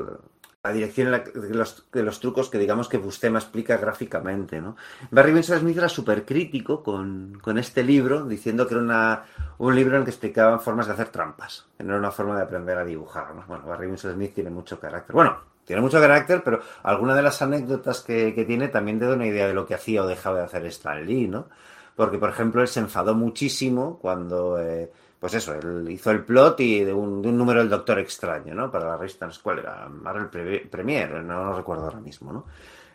la 0.63 0.71
dirección 0.71 1.11
de, 1.11 1.49
los, 1.55 1.91
de 1.91 2.03
los 2.03 2.19
trucos 2.19 2.47
que 2.49 2.59
digamos 2.59 2.87
que 2.87 2.97
Bustema 2.99 3.39
explica 3.39 3.77
gráficamente, 3.77 4.61
¿no? 4.61 4.75
Barry 5.09 5.33
Winsor 5.33 5.57
Smith 5.59 5.75
era 5.77 5.89
súper 5.89 6.23
crítico 6.23 6.83
con, 6.83 7.39
con 7.41 7.57
este 7.57 7.83
libro, 7.83 8.25
diciendo 8.25 8.67
que 8.67 8.75
era 8.75 8.83
una, 8.83 9.23
un 9.57 9.75
libro 9.75 9.95
en 9.95 10.01
el 10.01 10.03
que 10.05 10.11
explicaban 10.11 10.59
formas 10.61 10.85
de 10.85 10.93
hacer 10.93 11.09
trampas, 11.09 11.65
que 11.77 11.83
no 11.83 11.91
era 11.93 11.99
una 11.99 12.11
forma 12.11 12.35
de 12.35 12.43
aprender 12.43 12.77
a 12.77 12.85
dibujar, 12.85 13.33
¿no? 13.33 13.43
Bueno, 13.47 13.65
Barry 13.65 13.87
Winsor 13.87 14.13
Smith 14.13 14.35
tiene 14.35 14.51
mucho 14.51 14.79
carácter. 14.79 15.15
Bueno, 15.15 15.39
tiene 15.71 15.81
mucho 15.81 16.01
carácter, 16.01 16.43
pero 16.43 16.59
alguna 16.83 17.15
de 17.15 17.21
las 17.21 17.41
anécdotas 17.41 18.01
que, 18.01 18.35
que 18.35 18.43
tiene 18.43 18.67
también 18.67 18.99
te 18.99 19.05
da 19.05 19.13
una 19.13 19.25
idea 19.25 19.47
de 19.47 19.53
lo 19.53 19.65
que 19.65 19.73
hacía 19.73 20.03
o 20.03 20.07
dejaba 20.07 20.39
de 20.39 20.43
hacer 20.43 20.65
Stan 20.65 21.05
Lee, 21.05 21.29
¿no? 21.29 21.47
Porque, 21.95 22.17
por 22.17 22.27
ejemplo, 22.27 22.61
él 22.61 22.67
se 22.67 22.81
enfadó 22.81 23.15
muchísimo 23.15 23.97
cuando, 23.97 24.61
eh, 24.61 24.91
pues 25.17 25.33
eso, 25.33 25.53
él 25.53 25.87
hizo 25.89 26.11
el 26.11 26.25
plot 26.25 26.59
y 26.59 26.83
de 26.83 26.93
un, 26.93 27.21
número 27.21 27.61
del 27.61 27.69
Doctor 27.69 27.99
Extraño, 27.99 28.53
¿no? 28.53 28.69
Para 28.69 28.85
la 28.85 28.97
revista, 28.97 29.25
no 29.25 29.31
cuál 29.41 29.59
era, 29.59 29.87
Marvel 29.87 30.27
Pre- 30.27 30.67
Premier, 30.69 31.09
no 31.23 31.45
lo 31.45 31.55
recuerdo 31.55 31.85
ahora 31.85 32.01
mismo, 32.01 32.33
¿no? 32.33 32.47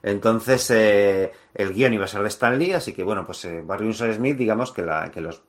Entonces, 0.02 0.70
eh, 0.70 1.32
el 1.54 1.72
guion 1.72 1.94
iba 1.94 2.04
a 2.04 2.08
ser 2.08 2.20
de 2.20 2.28
Stan 2.28 2.58
Lee, 2.58 2.74
así 2.74 2.92
que, 2.92 3.02
bueno, 3.02 3.24
pues 3.24 3.42
eh, 3.46 3.62
Barry 3.64 3.86
Winsor 3.86 4.12
Smith, 4.12 4.36
digamos 4.36 4.70
que, 4.70 4.82
la, 4.82 5.10
que 5.10 5.22
los 5.22 5.42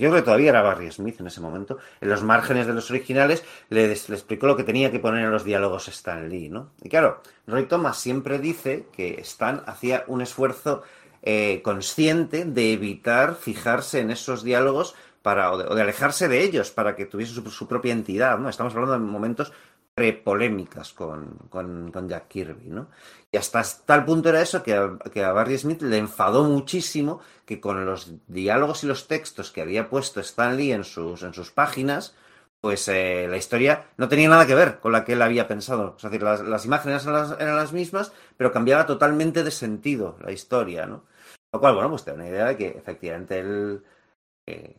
yo 0.00 0.08
creo 0.08 0.22
que 0.22 0.24
todavía 0.24 0.50
era 0.50 0.62
Barry 0.62 0.90
Smith 0.90 1.20
en 1.20 1.26
ese 1.26 1.40
momento. 1.40 1.78
En 2.00 2.08
los 2.08 2.22
márgenes 2.22 2.66
de 2.66 2.72
los 2.72 2.90
originales 2.90 3.44
le, 3.68 3.92
explicó 3.92 4.46
lo 4.46 4.56
que 4.56 4.64
tenía 4.64 4.90
que 4.90 4.98
poner 4.98 5.24
en 5.24 5.30
los 5.30 5.44
diálogos 5.44 5.88
Stan 5.88 6.28
Lee, 6.28 6.48
¿no? 6.48 6.70
Y 6.82 6.88
claro, 6.88 7.20
Roy 7.46 7.66
Thomas 7.66 7.98
siempre 7.98 8.38
dice 8.38 8.86
que 8.92 9.20
Stan 9.20 9.62
hacía 9.66 10.04
un 10.06 10.22
esfuerzo 10.22 10.82
eh, 11.22 11.60
consciente 11.62 12.46
de 12.46 12.72
evitar 12.72 13.34
fijarse 13.34 14.00
en 14.00 14.10
esos 14.10 14.42
diálogos 14.42 14.94
para, 15.22 15.52
o, 15.52 15.58
de, 15.58 15.64
o 15.68 15.74
de 15.74 15.82
alejarse 15.82 16.28
de 16.28 16.42
ellos 16.42 16.70
para 16.70 16.96
que 16.96 17.04
tuviese 17.04 17.34
su, 17.34 17.48
su 17.50 17.68
propia 17.68 17.92
entidad, 17.92 18.38
¿no? 18.38 18.48
Estamos 18.48 18.74
hablando 18.74 18.94
de 18.94 19.00
momentos 19.00 19.52
prepolémicas 20.00 20.94
con, 20.94 21.36
con, 21.50 21.92
con 21.92 22.08
Jack 22.08 22.28
Kirby, 22.28 22.70
¿no? 22.70 22.88
Y 23.30 23.36
hasta 23.36 23.62
tal 23.84 24.06
punto 24.06 24.30
era 24.30 24.40
eso 24.40 24.62
que 24.62 24.72
a, 24.72 24.96
que 25.12 25.20
Barry 25.20 25.58
Smith 25.58 25.82
le 25.82 25.98
enfadó 25.98 26.44
muchísimo 26.44 27.20
que 27.44 27.60
con 27.60 27.84
los 27.84 28.14
diálogos 28.26 28.82
y 28.82 28.86
los 28.86 29.08
textos 29.08 29.50
que 29.50 29.60
había 29.60 29.90
puesto 29.90 30.20
Stan 30.20 30.56
Lee 30.56 30.72
en 30.72 30.84
sus, 30.84 31.22
en 31.22 31.34
sus 31.34 31.50
páginas, 31.50 32.14
pues 32.62 32.88
eh, 32.88 33.26
la 33.28 33.36
historia 33.36 33.88
no 33.98 34.08
tenía 34.08 34.30
nada 34.30 34.46
que 34.46 34.54
ver 34.54 34.80
con 34.80 34.92
la 34.92 35.04
que 35.04 35.12
él 35.12 35.20
había 35.20 35.46
pensado. 35.46 35.96
Es 35.98 36.02
decir, 36.02 36.22
las, 36.22 36.40
las 36.40 36.64
imágenes 36.64 37.04
eran 37.04 37.56
las, 37.56 37.72
mismas, 37.74 38.10
pero 38.38 38.52
cambiaba 38.52 38.86
totalmente 38.86 39.44
de 39.44 39.50
sentido 39.50 40.16
la 40.24 40.32
historia, 40.32 40.86
¿no? 40.86 41.04
Lo 41.52 41.60
cual, 41.60 41.74
bueno, 41.74 41.90
pues 41.90 42.04
te 42.04 42.12
da 42.12 42.16
una 42.16 42.28
idea 42.28 42.46
de 42.46 42.56
que 42.56 42.68
efectivamente 42.68 43.38
él, 43.38 43.82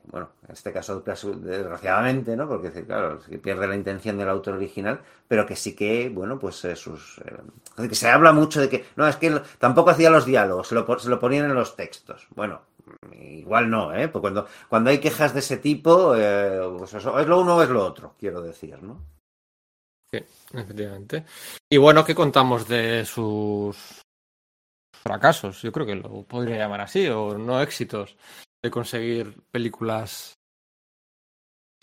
bueno, 0.05 0.29
en 0.47 0.53
este 0.53 0.71
caso, 0.71 1.01
desgraciadamente, 1.01 2.35
¿no? 2.35 2.47
Porque, 2.47 2.71
claro, 2.85 3.19
pierde 3.41 3.67
la 3.67 3.75
intención 3.75 4.17
del 4.17 4.29
autor 4.29 4.55
original, 4.55 5.01
pero 5.27 5.45
que 5.45 5.55
sí 5.55 5.75
que, 5.75 6.09
bueno, 6.09 6.39
pues 6.39 6.63
eh, 6.65 6.75
sus... 6.75 7.19
Eh, 7.19 7.87
que 7.87 7.95
se 7.95 8.09
habla 8.09 8.31
mucho 8.31 8.61
de 8.61 8.69
que, 8.69 8.85
no, 8.95 9.07
es 9.07 9.15
que 9.15 9.41
tampoco 9.57 9.91
hacía 9.91 10.09
los 10.09 10.25
diálogos, 10.25 10.67
se 10.67 10.75
lo, 10.75 10.99
se 10.99 11.09
lo 11.09 11.19
ponían 11.19 11.45
en 11.45 11.55
los 11.55 11.75
textos. 11.75 12.27
Bueno, 12.35 12.61
igual 13.13 13.69
no, 13.69 13.93
¿eh? 13.93 14.07
Pues 14.07 14.21
cuando, 14.21 14.47
cuando 14.69 14.89
hay 14.89 14.99
quejas 14.99 15.33
de 15.33 15.39
ese 15.39 15.57
tipo, 15.57 16.15
eh, 16.15 16.59
pues 16.77 16.93
es 16.93 17.03
lo 17.03 17.41
uno 17.41 17.55
o 17.55 17.63
es 17.63 17.69
lo 17.69 17.85
otro, 17.85 18.15
quiero 18.19 18.41
decir, 18.41 18.81
¿no? 18.81 18.99
Sí, 20.11 20.19
efectivamente. 20.53 21.25
Y 21.69 21.77
bueno, 21.77 22.03
¿qué 22.03 22.13
contamos 22.13 22.67
de 22.67 23.05
sus 23.05 24.01
fracasos? 25.03 25.61
Yo 25.61 25.71
creo 25.71 25.85
que 25.85 25.95
lo 25.95 26.23
podría 26.23 26.57
llamar 26.57 26.81
así, 26.81 27.07
o 27.07 27.37
no 27.37 27.61
éxitos 27.61 28.17
de 28.63 28.71
conseguir 28.71 29.41
películas 29.51 30.37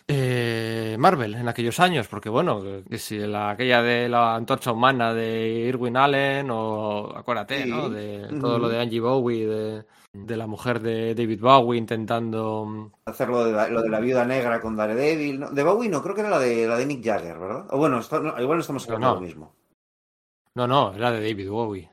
eh, 0.06 0.96
Marvel 0.98 1.34
en 1.34 1.48
aquellos 1.48 1.80
años, 1.80 2.08
porque 2.08 2.30
bueno, 2.30 2.62
que 2.88 2.98
si 2.98 3.18
la, 3.18 3.50
aquella 3.50 3.82
de 3.82 4.08
la 4.08 4.36
antorcha 4.36 4.72
humana 4.72 5.12
de 5.12 5.66
Irwin 5.68 5.96
Allen, 5.96 6.48
o 6.50 7.14
acuérdate, 7.14 7.64
Sí. 7.64 7.70
¿no? 7.70 7.90
De 7.90 8.26
todo 8.40 8.58
lo 8.58 8.68
de 8.68 8.80
Angie 8.80 9.00
Bowie, 9.00 9.46
de, 9.46 9.84
de 10.14 10.36
la 10.36 10.46
mujer 10.46 10.80
de 10.80 11.14
David 11.14 11.40
Bowie 11.40 11.78
intentando. 11.78 12.90
Hacer 13.04 13.28
lo 13.28 13.44
de, 13.44 13.52
la, 13.52 13.68
lo 13.68 13.82
de 13.82 13.90
la 13.90 14.00
viuda 14.00 14.24
negra 14.24 14.60
con 14.60 14.76
Daredevil. 14.76 15.40
¿no? 15.40 15.50
De 15.50 15.62
Bowie 15.62 15.90
no, 15.90 16.02
creo 16.02 16.14
que 16.14 16.22
era 16.22 16.30
la 16.30 16.38
de, 16.38 16.66
la 16.66 16.76
de 16.78 16.86
Mick 16.86 17.04
Jagger, 17.04 17.38
¿verdad? 17.38 17.66
O 17.70 17.76
bueno, 17.78 18.00
no, 18.00 18.40
igual 18.40 18.58
no 18.58 18.60
estamos 18.62 18.84
hablando 18.86 19.06
no. 19.08 19.14
de 19.14 19.20
lo 19.20 19.26
mismo. 19.26 19.54
No, 20.54 20.66
no, 20.66 20.94
era 20.94 21.10
de 21.12 21.20
David 21.20 21.50
Bowie. 21.50 21.90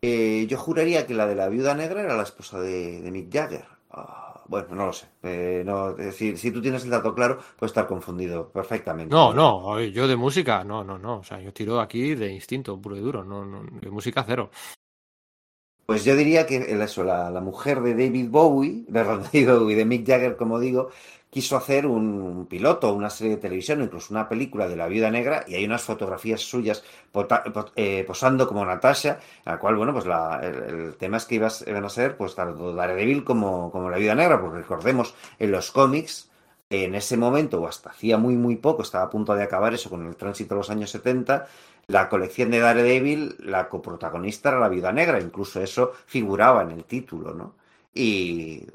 Eh, 0.00 0.46
yo 0.48 0.56
juraría 0.56 1.06
que 1.06 1.14
la 1.14 1.26
de 1.26 1.36
la 1.36 1.48
viuda 1.48 1.74
negra 1.74 2.00
era 2.00 2.16
la 2.16 2.24
esposa 2.24 2.58
de, 2.58 3.02
de 3.02 3.10
Mick 3.10 3.30
Jagger. 3.32 3.66
Ah, 3.94 4.42
bueno, 4.48 4.74
no 4.74 4.86
lo 4.86 4.92
sé. 4.92 5.06
Eh, 5.22 5.62
no, 5.64 5.92
decir, 5.92 6.38
si 6.38 6.50
tú 6.50 6.62
tienes 6.62 6.84
el 6.84 6.90
dato 6.90 7.14
claro, 7.14 7.38
puedes 7.58 7.70
estar 7.70 7.86
confundido 7.86 8.50
perfectamente. 8.50 9.14
No, 9.14 9.34
no, 9.34 9.80
yo 9.80 10.08
de 10.08 10.16
música, 10.16 10.64
no, 10.64 10.82
no, 10.82 10.98
no. 10.98 11.18
O 11.18 11.24
sea, 11.24 11.40
yo 11.40 11.52
tiro 11.52 11.80
aquí 11.80 12.14
de 12.14 12.32
instinto 12.32 12.80
puro 12.80 12.96
y 12.96 13.00
duro, 13.00 13.22
no, 13.22 13.44
no, 13.44 13.62
de 13.80 13.90
música 13.90 14.24
cero. 14.26 14.50
Pues 15.84 16.04
yo 16.04 16.16
diría 16.16 16.46
que 16.46 16.56
eso, 16.56 17.04
la, 17.04 17.28
la 17.30 17.40
mujer 17.40 17.82
de 17.82 17.94
David 17.94 18.30
Bowie, 18.30 18.84
de 18.88 19.04
David 19.04 19.48
Bowie, 19.50 19.76
de 19.76 19.84
Mick 19.84 20.06
Jagger, 20.06 20.36
como 20.36 20.58
digo, 20.58 20.90
quiso 21.32 21.56
hacer 21.56 21.86
un 21.86 22.46
piloto, 22.46 22.92
una 22.92 23.08
serie 23.10 23.36
de 23.36 23.42
televisión, 23.42 23.82
incluso 23.82 24.12
una 24.12 24.28
película 24.28 24.68
de 24.68 24.76
la 24.76 24.86
viuda 24.86 25.10
negra, 25.10 25.44
y 25.48 25.54
hay 25.54 25.64
unas 25.64 25.82
fotografías 25.82 26.42
suyas 26.42 26.84
eh, 27.76 28.04
posando 28.06 28.46
como 28.48 28.64
Natasha, 28.64 29.18
la 29.44 29.58
cual, 29.58 29.76
bueno, 29.76 29.92
pues 29.92 30.06
la- 30.06 30.40
el, 30.42 30.94
tema 30.96 31.16
es 31.16 31.24
que 31.26 31.36
iban 31.36 31.84
a 31.84 31.88
ser 31.88 32.16
pues 32.16 32.34
tanto 32.34 32.74
Daredevil 32.74 33.24
como, 33.24 33.70
como 33.72 33.90
la 33.90 33.96
viuda 33.98 34.14
negra, 34.14 34.40
porque 34.40 34.58
recordemos, 34.58 35.14
en 35.38 35.50
los 35.52 35.70
cómics, 35.72 36.30
en 36.70 36.94
ese 36.94 37.16
momento, 37.16 37.60
o 37.60 37.66
hasta 37.66 37.90
hacía 37.90 38.16
muy, 38.18 38.36
muy 38.36 38.56
poco, 38.56 38.82
estaba 38.82 39.04
a 39.04 39.10
punto 39.10 39.34
de 39.34 39.42
acabar 39.42 39.74
eso 39.74 39.90
con 39.90 40.06
el 40.06 40.16
tránsito 40.16 40.54
de 40.54 40.58
los 40.60 40.70
años 40.70 40.90
70, 40.90 41.46
la 41.86 42.08
colección 42.08 42.50
de 42.50 42.60
Daredevil, 42.60 43.36
la 43.40 43.68
coprotagonista 43.68 44.50
era 44.50 44.60
la 44.60 44.68
Viuda 44.68 44.92
Negra, 44.92 45.20
incluso 45.20 45.60
eso 45.60 45.92
figuraba 46.06 46.62
en 46.62 46.70
el 46.70 46.84
título, 46.84 47.34
¿no? 47.34 47.54
Y 47.94 48.66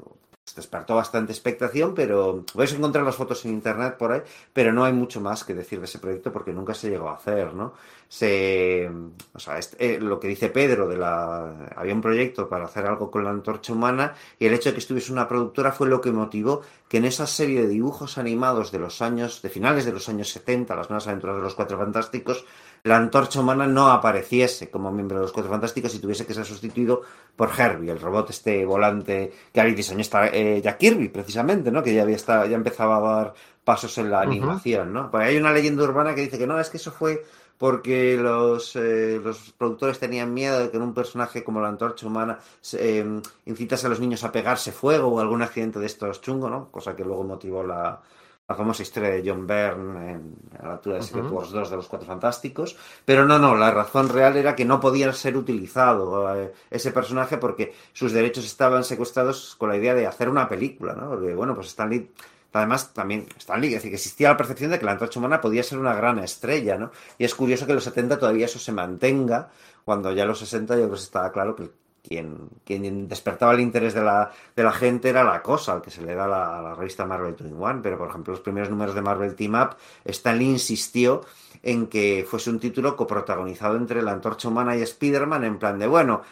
despertó 0.56 0.94
bastante 0.96 1.32
expectación, 1.32 1.94
pero 1.94 2.44
vais 2.54 2.72
a 2.72 2.76
encontrar 2.76 3.04
las 3.04 3.16
fotos 3.16 3.44
en 3.44 3.52
internet 3.52 3.96
por 3.96 4.12
ahí, 4.12 4.22
pero 4.52 4.72
no 4.72 4.84
hay 4.84 4.92
mucho 4.92 5.20
más 5.20 5.44
que 5.44 5.54
decir 5.54 5.78
de 5.78 5.84
ese 5.86 5.98
proyecto 5.98 6.32
porque 6.32 6.52
nunca 6.52 6.74
se 6.74 6.90
llegó 6.90 7.08
a 7.08 7.14
hacer, 7.14 7.54
¿no? 7.54 7.74
Se, 8.08 8.90
o 9.34 9.38
sea, 9.38 9.58
este- 9.58 9.96
eh, 9.96 10.00
lo 10.00 10.18
que 10.18 10.28
dice 10.28 10.48
Pedro 10.48 10.88
de 10.88 10.96
la, 10.96 11.70
había 11.76 11.92
un 11.94 12.00
proyecto 12.00 12.48
para 12.48 12.64
hacer 12.64 12.86
algo 12.86 13.10
con 13.10 13.22
la 13.24 13.30
antorcha 13.30 13.72
humana 13.74 14.14
y 14.38 14.46
el 14.46 14.54
hecho 14.54 14.70
de 14.70 14.74
que 14.74 14.80
estuviese 14.80 15.12
una 15.12 15.28
productora 15.28 15.72
fue 15.72 15.88
lo 15.88 16.00
que 16.00 16.10
motivó 16.10 16.62
que 16.88 16.96
en 16.96 17.04
esa 17.04 17.26
serie 17.26 17.60
de 17.62 17.68
dibujos 17.68 18.16
animados 18.16 18.72
de 18.72 18.78
los 18.78 19.02
años, 19.02 19.42
de 19.42 19.50
finales 19.50 19.84
de 19.84 19.92
los 19.92 20.08
años 20.08 20.30
70, 20.30 20.74
las 20.74 20.88
nuevas 20.88 21.06
aventuras 21.06 21.36
de 21.36 21.42
los 21.42 21.54
Cuatro 21.54 21.76
Fantásticos, 21.76 22.46
la 22.82 22.96
antorcha 22.96 23.40
humana 23.40 23.66
no 23.66 23.88
apareciese 23.90 24.70
como 24.70 24.90
miembro 24.90 25.18
de 25.18 25.22
los 25.22 25.32
Cuatro 25.32 25.50
Fantásticos 25.50 25.94
y 25.94 25.98
tuviese 25.98 26.26
que 26.26 26.34
ser 26.34 26.44
sustituido 26.44 27.02
por 27.36 27.50
Herbie, 27.56 27.90
el 27.90 28.00
robot 28.00 28.30
este 28.30 28.64
volante 28.64 29.32
que 29.52 29.60
había 29.60 29.74
diseñado 29.74 30.00
esta, 30.00 30.28
eh, 30.28 30.60
Jack 30.62 30.78
Kirby, 30.78 31.08
precisamente, 31.08 31.70
¿no? 31.70 31.82
Que 31.82 31.94
ya 31.94 32.02
había 32.02 32.16
estado, 32.16 32.46
ya 32.46 32.56
empezaba 32.56 32.96
a 32.96 33.16
dar 33.16 33.34
pasos 33.64 33.96
en 33.98 34.10
la 34.10 34.22
animación, 34.22 34.92
¿no? 34.92 35.10
Porque 35.10 35.26
hay 35.26 35.36
una 35.36 35.52
leyenda 35.52 35.82
urbana 35.82 36.14
que 36.14 36.22
dice 36.22 36.38
que 36.38 36.46
no, 36.46 36.58
es 36.58 36.70
que 36.70 36.78
eso 36.78 36.90
fue 36.90 37.24
porque 37.58 38.16
los, 38.16 38.76
eh, 38.76 39.20
los 39.22 39.52
productores 39.58 39.98
tenían 39.98 40.32
miedo 40.32 40.60
de 40.60 40.70
que 40.70 40.76
en 40.76 40.82
un 40.84 40.94
personaje 40.94 41.42
como 41.42 41.60
la 41.60 41.68
antorcha 41.68 42.06
humana 42.06 42.38
eh, 42.74 43.20
incitase 43.46 43.86
a 43.86 43.90
los 43.90 44.00
niños 44.00 44.22
a 44.22 44.30
pegarse 44.30 44.70
fuego 44.70 45.08
o 45.08 45.20
algún 45.20 45.42
accidente 45.42 45.80
de 45.80 45.86
estos 45.86 46.20
chungo, 46.20 46.48
¿no? 46.48 46.68
Cosa 46.70 46.94
que 46.94 47.04
luego 47.04 47.24
motivó 47.24 47.64
la, 47.64 48.00
la 48.48 48.54
famosa 48.54 48.82
historia 48.82 49.10
de 49.10 49.22
John 49.24 49.46
Byrne 49.46 50.12
en, 50.12 50.34
a 50.58 50.66
la 50.68 50.72
altura 50.72 50.96
de 50.96 51.02
Secret 51.02 51.26
Ujú. 51.26 51.36
Wars 51.36 51.50
2 51.50 51.70
de 51.70 51.76
los 51.76 51.86
Cuatro 51.86 52.08
Fantásticos. 52.08 52.76
Pero 53.04 53.26
no, 53.26 53.38
no, 53.38 53.54
la 53.54 53.70
razón 53.70 54.08
real 54.08 54.36
era 54.38 54.56
que 54.56 54.64
no 54.64 54.80
podía 54.80 55.12
ser 55.12 55.36
utilizado 55.36 56.34
eh, 56.34 56.54
ese 56.70 56.90
personaje 56.90 57.36
porque 57.36 57.74
sus 57.92 58.12
derechos 58.12 58.46
estaban 58.46 58.84
secuestrados 58.84 59.54
con 59.56 59.68
la 59.68 59.76
idea 59.76 59.94
de 59.94 60.06
hacer 60.06 60.30
una 60.30 60.48
película, 60.48 60.94
¿no? 60.94 61.10
Porque, 61.10 61.34
bueno, 61.34 61.54
pues 61.54 61.68
Stan 61.68 61.90
Lee 61.90 62.10
Además, 62.50 62.94
también 62.94 63.26
Stanley, 63.38 63.68
es 63.68 63.74
decir, 63.74 63.90
que 63.90 63.96
existía 63.96 64.30
la 64.30 64.36
percepción 64.36 64.70
de 64.70 64.78
que 64.78 64.84
la 64.86 64.92
antorcha 64.92 65.18
humana 65.20 65.40
podía 65.40 65.62
ser 65.62 65.78
una 65.78 65.94
gran 65.94 66.18
estrella, 66.18 66.78
¿no? 66.78 66.90
Y 67.18 67.24
es 67.24 67.34
curioso 67.34 67.66
que 67.66 67.72
en 67.72 67.76
los 67.76 67.84
70 67.84 68.18
todavía 68.18 68.46
eso 68.46 68.58
se 68.58 68.72
mantenga, 68.72 69.50
cuando 69.84 70.10
ya 70.12 70.22
en 70.22 70.28
los 70.28 70.38
60 70.38 70.74
yo 70.74 70.84
creo 70.84 70.94
que 70.94 71.00
estaba 71.00 71.30
claro 71.30 71.54
que 71.54 71.70
quien, 72.02 72.48
quien 72.64 73.08
despertaba 73.08 73.52
el 73.52 73.60
interés 73.60 73.94
de 73.94 74.02
la, 74.02 74.30
de 74.54 74.62
la 74.62 74.72
gente 74.72 75.08
era 75.08 75.24
la 75.24 75.42
cosa, 75.42 75.72
al 75.72 75.82
que 75.82 75.90
se 75.90 76.02
le 76.02 76.14
da 76.14 76.26
la, 76.26 76.62
la 76.62 76.74
revista 76.74 77.04
Marvel 77.04 77.36
2-in-1, 77.36 77.80
pero 77.82 77.98
por 77.98 78.08
ejemplo 78.08 78.32
los 78.32 78.40
primeros 78.40 78.70
números 78.70 78.94
de 78.94 79.02
Marvel 79.02 79.34
Team 79.34 79.54
Up, 79.54 79.76
Stanley 80.04 80.48
insistió 80.48 81.22
en 81.62 81.86
que 81.88 82.26
fuese 82.28 82.50
un 82.50 82.58
título 82.60 82.96
coprotagonizado 82.96 83.76
entre 83.76 84.02
la 84.02 84.12
Antorcha 84.12 84.48
Humana 84.48 84.76
y 84.76 84.82
Spider-Man, 84.82 85.44
en 85.44 85.58
plan 85.58 85.78
de, 85.78 85.86
bueno, 85.86 86.22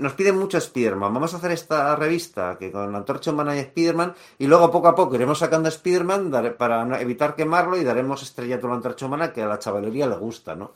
nos 0.00 0.12
piden 0.14 0.38
mucho 0.38 0.58
Spider-Man, 0.58 1.12
vamos 1.14 1.34
a 1.34 1.38
hacer 1.38 1.52
esta 1.52 1.94
revista 1.96 2.56
que 2.58 2.70
con 2.70 2.90
la 2.92 2.98
Antorcha 2.98 3.30
Humana 3.30 3.56
y 3.56 3.60
Spider-Man, 3.60 4.14
y 4.38 4.46
luego 4.46 4.70
poco 4.70 4.88
a 4.88 4.94
poco 4.94 5.14
iremos 5.14 5.38
sacando 5.38 5.68
Spider-Man 5.68 6.54
para 6.58 7.00
evitar 7.00 7.34
quemarlo 7.34 7.76
y 7.76 7.84
daremos 7.84 8.22
estrella 8.22 8.60
a 8.62 8.66
la 8.66 8.74
Antorcha 8.74 9.06
Humana 9.06 9.32
que 9.32 9.42
a 9.42 9.46
la 9.46 9.58
chavalería 9.58 10.06
le 10.06 10.16
gusta, 10.16 10.54
¿no? 10.54 10.72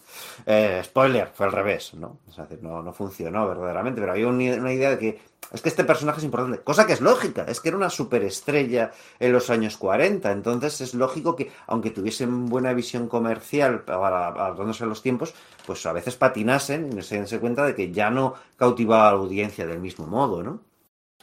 Eh, 0.46 0.80
spoiler, 0.84 1.30
fue 1.34 1.46
al 1.46 1.52
revés, 1.52 1.94
¿no? 1.94 2.18
Es 2.28 2.36
decir, 2.36 2.58
no, 2.62 2.82
no 2.82 2.92
funcionó 2.92 3.46
verdaderamente, 3.48 4.00
pero 4.00 4.12
había 4.12 4.26
un- 4.28 4.40
una 4.40 4.72
idea 4.72 4.90
de 4.90 4.98
que 4.98 5.20
es 5.52 5.62
que 5.62 5.68
este 5.68 5.84
personaje 5.84 6.18
es 6.18 6.24
importante, 6.24 6.62
cosa 6.62 6.86
que 6.86 6.92
es 6.92 7.00
lógica, 7.00 7.44
es 7.48 7.60
que 7.60 7.68
era 7.68 7.76
una 7.76 7.90
superestrella 7.90 8.92
en 9.18 9.32
los 9.32 9.50
años 9.50 9.76
40, 9.76 10.30
entonces 10.30 10.80
es 10.80 10.94
lógico 10.94 11.34
que, 11.34 11.50
aunque 11.66 11.90
tuviesen 11.90 12.46
buena 12.46 12.72
visión 12.72 13.08
comercial 13.08 13.84
adaptándose 13.86 14.84
a 14.84 14.86
los 14.86 15.02
tiempos, 15.02 15.34
pues 15.66 15.84
a 15.86 15.92
veces 15.92 16.16
patinasen 16.16 16.96
y 16.96 17.02
se 17.02 17.16
dense 17.16 17.40
cuenta 17.40 17.66
de 17.66 17.74
que 17.74 17.90
ya 17.90 18.10
no 18.10 18.34
cautivaba 18.56 19.08
a 19.08 19.12
la 19.12 19.18
audiencia 19.18 19.66
del 19.66 19.80
mismo 19.80 20.06
modo, 20.06 20.42
¿no? 20.42 20.60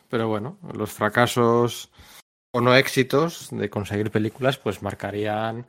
Pero 0.10 0.28
bueno, 0.28 0.58
los 0.74 0.92
fracasos 0.92 1.92
o 2.52 2.62
no 2.62 2.76
éxitos 2.76 3.50
de 3.52 3.70
conseguir 3.70 4.12
películas, 4.12 4.58
pues 4.58 4.82
marcarían 4.82 5.68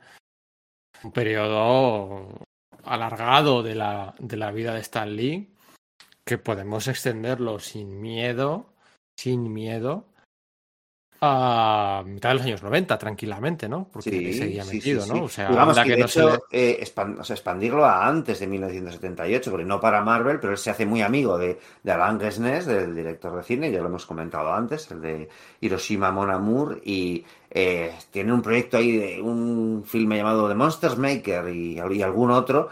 un 1.03 1.11
periodo 1.11 2.45
alargado 2.83 3.63
de 3.63 3.75
la, 3.75 4.15
de 4.19 4.37
la 4.37 4.51
vida 4.51 4.73
de 4.73 4.79
Stan 4.81 5.13
Lee, 5.13 5.53
que 6.29 6.37
podemos 6.37 6.87
extenderlo 6.87 7.57
sin 7.57 7.99
miedo, 7.99 8.67
sin 9.19 9.51
miedo, 9.51 10.05
a 11.21 12.03
mitad 12.05 12.29
de 12.29 12.35
los 12.35 12.43
años 12.45 12.61
90, 12.63 12.97
tranquilamente, 12.99 13.67
¿no? 13.67 13.89
Porque 13.91 14.11
Sí, 14.11 14.33
seguía 14.33 14.63
metido, 14.63 15.01
sí, 15.03 15.09
¿no? 15.11 15.23
O 15.23 15.27
sea, 15.27 15.49
Digamos 15.49 15.79
que, 15.79 15.83
que 15.85 15.95
de 15.95 16.01
no 16.01 16.07
se 16.07 16.19
hecho, 16.21 16.45
le- 16.51 16.69
eh, 16.71 16.79
expan- 16.85 17.19
o 17.19 17.23
sea, 17.23 17.33
expandirlo 17.33 17.83
a 17.83 18.07
antes 18.07 18.39
de 18.39 18.45
1978, 18.47 19.49
porque 19.49 19.65
no 19.65 19.79
para 19.81 20.03
Marvel, 20.03 20.39
pero 20.39 20.53
él 20.53 20.59
se 20.59 20.69
hace 20.69 20.85
muy 20.85 21.01
amigo 21.01 21.35
de, 21.39 21.59
de 21.81 21.91
Alain 21.91 22.19
Resnais, 22.19 22.67
del 22.67 22.95
director 22.95 23.35
de 23.35 23.41
cine, 23.43 23.71
ya 23.71 23.81
lo 23.81 23.87
hemos 23.87 24.05
comentado 24.05 24.53
antes, 24.53 24.89
el 24.91 25.01
de 25.01 25.29
Hiroshima 25.61 26.11
Mon 26.11 26.29
Amour, 26.29 26.79
y 26.85 27.25
eh, 27.49 27.91
tiene 28.11 28.31
un 28.31 28.43
proyecto 28.43 28.77
ahí 28.77 28.95
de 28.95 29.19
un 29.21 29.83
filme 29.85 30.15
llamado 30.17 30.47
The 30.47 30.53
Monsters 30.55 30.97
Maker 30.99 31.49
y, 31.49 31.79
y 31.91 32.01
algún 32.03 32.29
otro, 32.31 32.69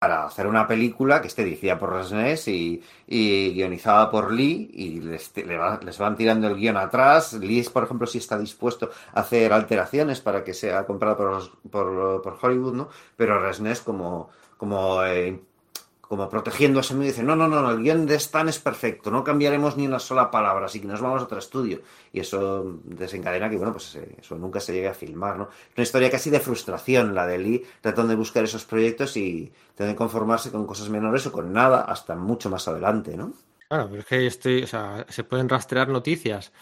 para 0.00 0.24
hacer 0.24 0.46
una 0.46 0.66
película 0.66 1.20
que 1.20 1.28
esté 1.28 1.44
dirigida 1.44 1.78
por 1.78 1.92
Resnés 1.92 2.48
y, 2.48 2.82
y 3.06 3.52
guionizada 3.52 4.10
por 4.10 4.32
Lee 4.32 4.70
y 4.72 5.00
les, 5.00 5.36
le 5.36 5.58
va- 5.58 5.78
les 5.84 5.98
van 5.98 6.16
tirando 6.16 6.48
el 6.48 6.56
guion 6.56 6.78
atrás. 6.78 7.34
Lee, 7.34 7.62
por 7.72 7.84
ejemplo, 7.84 8.06
sí 8.06 8.16
está 8.18 8.38
dispuesto 8.38 8.90
a 9.12 9.20
hacer 9.20 9.52
alteraciones 9.52 10.20
para 10.22 10.42
que 10.42 10.54
sea 10.54 10.86
comprado 10.86 11.16
por, 11.18 11.60
por, 11.70 12.22
por 12.22 12.38
Hollywood, 12.40 12.74
¿no? 12.74 12.88
Pero 13.16 13.40
Resnés 13.40 13.82
como, 13.82 14.30
como, 14.56 15.04
eh, 15.04 15.38
como 16.10 16.28
protegiendo 16.28 16.80
ese 16.80 16.94
medio 16.94 17.12
dice, 17.12 17.22
no, 17.22 17.36
no, 17.36 17.46
no, 17.46 17.70
el 17.70 17.84
guion 17.84 18.04
de 18.04 18.16
Stan 18.16 18.48
es 18.48 18.58
perfecto, 18.58 19.12
no 19.12 19.22
cambiaremos 19.22 19.76
ni 19.76 19.86
una 19.86 20.00
sola 20.00 20.28
palabra, 20.28 20.66
así 20.66 20.80
que 20.80 20.88
nos 20.88 21.00
vamos 21.00 21.20
a 21.20 21.24
otro 21.26 21.38
estudio. 21.38 21.82
Y 22.12 22.18
eso 22.18 22.80
desencadena 22.82 23.48
que, 23.48 23.56
bueno, 23.56 23.70
pues 23.70 23.96
eso 24.18 24.34
nunca 24.34 24.58
se 24.58 24.72
llegue 24.72 24.88
a 24.88 24.92
filmar, 24.94 25.38
¿no? 25.38 25.50
Una 25.76 25.82
historia 25.84 26.10
casi 26.10 26.28
de 26.28 26.40
frustración 26.40 27.14
la 27.14 27.28
de 27.28 27.38
Lee, 27.38 27.64
tratando 27.80 28.08
de 28.08 28.16
buscar 28.16 28.42
esos 28.42 28.64
proyectos 28.64 29.16
y 29.16 29.52
teniendo 29.76 29.94
que 29.94 29.98
conformarse 29.98 30.50
con 30.50 30.66
cosas 30.66 30.88
menores 30.88 31.24
o 31.28 31.30
con 31.30 31.52
nada 31.52 31.82
hasta 31.82 32.16
mucho 32.16 32.50
más 32.50 32.66
adelante, 32.66 33.16
¿no? 33.16 33.32
Claro, 33.68 33.86
pero 33.88 34.00
es 34.00 34.06
que 34.06 34.26
estoy, 34.26 34.64
o 34.64 34.66
sea, 34.66 35.06
se 35.08 35.22
pueden 35.22 35.48
rastrear 35.48 35.90
noticias. 35.90 36.52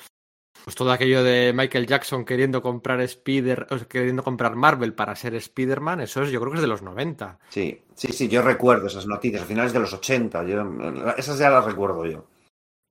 Pues 0.69 0.77
todo 0.77 0.93
aquello 0.93 1.25
de 1.25 1.55
Michael 1.55 1.87
Jackson 1.87 2.27
queriendo 2.27 2.61
comprar 2.61 3.01
Spider, 3.01 3.67
queriendo 3.89 4.23
comprar 4.23 4.55
Marvel 4.55 4.93
para 4.93 5.17
ser 5.17 5.35
Spider-Man, 5.35 6.03
eso 6.03 6.23
es, 6.23 6.31
yo 6.31 6.41
creo 6.41 6.53
que 6.53 6.57
es 6.59 6.61
de 6.61 6.69
los 6.69 6.83
90. 6.83 7.39
Sí, 7.49 7.81
sí, 7.95 8.13
sí, 8.13 8.29
yo 8.29 8.43
recuerdo 8.43 8.87
esas 8.87 9.07
noticias, 9.07 9.41
a 9.41 9.47
finales 9.47 9.73
de 9.73 9.79
los 9.81 9.95
80, 9.95 10.45
yo, 10.45 10.71
esas 11.17 11.39
ya 11.39 11.49
las 11.49 11.65
recuerdo 11.65 12.05
yo. 12.05 12.27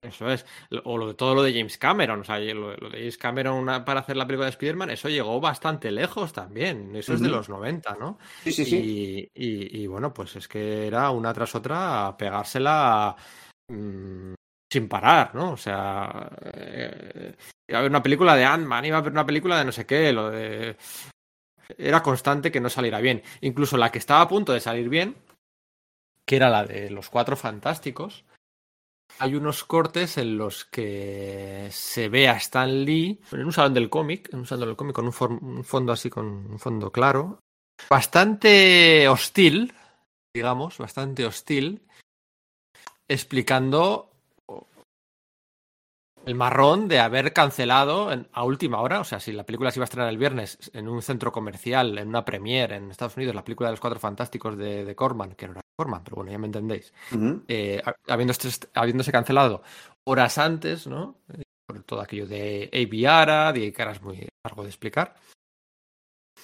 Eso 0.02 0.28
es. 0.28 0.44
O 0.82 0.98
lo 0.98 1.06
de 1.06 1.14
todo 1.14 1.36
lo 1.36 1.44
de 1.44 1.52
James 1.52 1.78
Cameron. 1.78 2.22
O 2.22 2.24
sea, 2.24 2.40
lo, 2.40 2.76
lo 2.76 2.90
de 2.90 2.98
James 2.98 3.16
Cameron 3.16 3.54
una- 3.54 3.84
para 3.84 4.00
hacer 4.00 4.16
la 4.16 4.26
película 4.26 4.46
de 4.46 4.50
Spider-Man, 4.50 4.90
eso 4.90 5.08
llegó 5.08 5.40
bastante 5.40 5.92
lejos 5.92 6.32
también. 6.32 6.96
Eso 6.96 7.14
es 7.14 7.20
de 7.20 7.28
los 7.28 7.48
90, 7.48 7.94
¿no? 7.94 8.18
Sí, 8.42 8.50
sí, 8.50 8.64
sí. 8.64 9.30
Y, 9.36 9.86
bueno, 9.86 10.12
pues 10.12 10.34
es 10.34 10.48
que 10.48 10.88
era 10.88 11.10
una 11.10 11.32
tras 11.32 11.54
otra 11.54 12.08
a 12.08 12.16
pegársela 12.16 13.14
mm, 13.68 14.32
sin 14.70 14.88
parar, 14.88 15.34
¿no? 15.34 15.52
O 15.52 15.56
sea, 15.56 16.30
iba 17.66 17.78
a 17.78 17.80
haber 17.80 17.90
una 17.90 18.02
película 18.02 18.36
de 18.36 18.44
Ant-Man, 18.44 18.84
iba 18.84 18.96
a 18.96 19.00
haber 19.00 19.12
una 19.12 19.26
película 19.26 19.58
de 19.58 19.64
no 19.64 19.72
sé 19.72 19.86
qué, 19.86 20.12
lo 20.12 20.30
de... 20.30 20.76
Era 21.76 22.02
constante 22.02 22.50
que 22.50 22.60
no 22.60 22.70
saliera 22.70 23.00
bien. 23.00 23.22
Incluso 23.40 23.76
la 23.76 23.92
que 23.92 23.98
estaba 23.98 24.22
a 24.22 24.28
punto 24.28 24.52
de 24.52 24.60
salir 24.60 24.88
bien, 24.88 25.16
que 26.24 26.36
era 26.36 26.50
la 26.50 26.64
de 26.64 26.90
los 26.90 27.10
Cuatro 27.10 27.36
Fantásticos, 27.36 28.24
hay 29.18 29.34
unos 29.34 29.64
cortes 29.64 30.18
en 30.18 30.38
los 30.38 30.64
que 30.64 31.68
se 31.70 32.08
ve 32.08 32.28
a 32.28 32.36
Stan 32.36 32.84
Lee 32.84 33.20
en 33.32 33.44
un 33.44 33.52
salón 33.52 33.74
del 33.74 33.90
cómic, 33.90 34.32
en 34.32 34.40
un 34.40 34.46
salón 34.46 34.68
del 34.68 34.76
cómic 34.76 34.94
con 34.94 35.06
un 35.06 35.64
fondo 35.64 35.92
así, 35.92 36.08
con 36.08 36.26
un 36.26 36.58
fondo 36.58 36.92
claro, 36.92 37.40
bastante 37.90 39.08
hostil, 39.08 39.74
digamos, 40.34 40.78
bastante 40.78 41.26
hostil, 41.26 41.86
explicando 43.08 44.07
el 46.28 46.34
marrón 46.34 46.88
de 46.88 47.00
haber 47.00 47.32
cancelado 47.32 48.12
en- 48.12 48.28
a 48.32 48.44
última 48.44 48.80
hora, 48.82 49.00
o 49.00 49.04
sea, 49.04 49.18
si 49.18 49.32
la 49.32 49.44
película 49.46 49.70
se 49.70 49.78
iba 49.78 49.84
a 49.84 49.86
estrenar 49.86 50.10
el 50.10 50.18
viernes 50.18 50.58
en 50.74 50.86
un 50.88 51.00
centro 51.00 51.32
comercial, 51.32 51.96
en 51.98 52.08
una 52.08 52.24
premiere 52.24 52.76
en 52.76 52.90
Estados 52.90 53.16
Unidos, 53.16 53.34
la 53.34 53.44
película 53.44 53.68
de 53.70 53.72
los 53.72 53.80
Cuatro 53.80 53.98
Fantásticos 53.98 54.56
de, 54.58 54.84
de 54.84 54.94
Corman, 54.94 55.32
que 55.34 55.46
no 55.46 55.52
era 55.52 55.62
Corman, 55.76 56.04
pero 56.04 56.16
bueno, 56.16 56.30
ya 56.30 56.38
me 56.38 56.46
entendéis, 56.46 56.92
eh, 57.48 57.80
ha- 57.84 57.94
habiéndose, 58.12 58.50
habiéndose 58.74 59.10
cancelado 59.10 59.62
horas 60.06 60.36
antes, 60.38 60.86
¿no? 60.86 61.16
Eh, 61.32 61.42
Por 61.66 61.82
todo 61.82 62.00
aquello 62.00 62.26
de 62.26 62.70
Avi 62.72 63.04
Arad 63.06 63.54
y 63.56 63.72
que 63.72 63.82
ahora 63.82 63.92
es 63.92 64.02
muy 64.02 64.26
largo 64.44 64.62
de 64.62 64.68
explicar. 64.68 65.14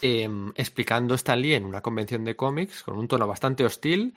Em, 0.02 0.52
explicando 0.56 1.14
Stan 1.14 1.40
Lee 1.40 1.54
en 1.54 1.64
una 1.64 1.80
convención 1.80 2.24
de 2.24 2.36
cómics 2.36 2.82
con 2.82 2.98
un 2.98 3.06
tono 3.08 3.26
bastante 3.26 3.64
hostil. 3.64 4.14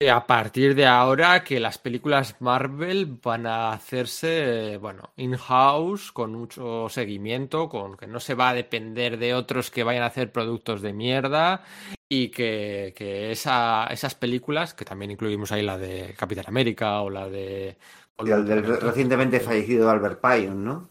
A 0.00 0.26
partir 0.26 0.74
de 0.74 0.86
ahora 0.86 1.44
que 1.44 1.60
las 1.60 1.78
películas 1.78 2.36
Marvel 2.40 3.06
van 3.22 3.46
a 3.46 3.72
hacerse, 3.72 4.76
bueno, 4.78 5.12
in-house, 5.16 6.12
con 6.12 6.32
mucho 6.34 6.88
seguimiento, 6.88 7.68
con 7.68 7.96
que 7.96 8.06
no 8.06 8.20
se 8.20 8.34
va 8.34 8.50
a 8.50 8.54
depender 8.54 9.18
de 9.18 9.34
otros 9.34 9.70
que 9.70 9.84
vayan 9.84 10.02
a 10.02 10.06
hacer 10.06 10.30
productos 10.32 10.82
de 10.82 10.92
mierda 10.92 11.62
y 12.08 12.28
que, 12.28 12.92
que 12.96 13.30
esa- 13.32 13.86
esas 13.86 14.14
películas, 14.14 14.74
que 14.74 14.84
también 14.84 15.12
incluimos 15.12 15.52
ahí 15.52 15.62
la 15.62 15.78
de 15.78 16.14
Capitán 16.18 16.46
América 16.48 17.00
o 17.00 17.08
la 17.08 17.28
de... 17.28 17.76
Y 18.24 18.30
el 18.30 18.44
del 18.46 18.64
re- 18.64 18.76
recientemente 18.76 19.40
fallecido 19.40 19.90
Albert 19.90 20.20
Pyon, 20.20 20.64
¿no? 20.64 20.88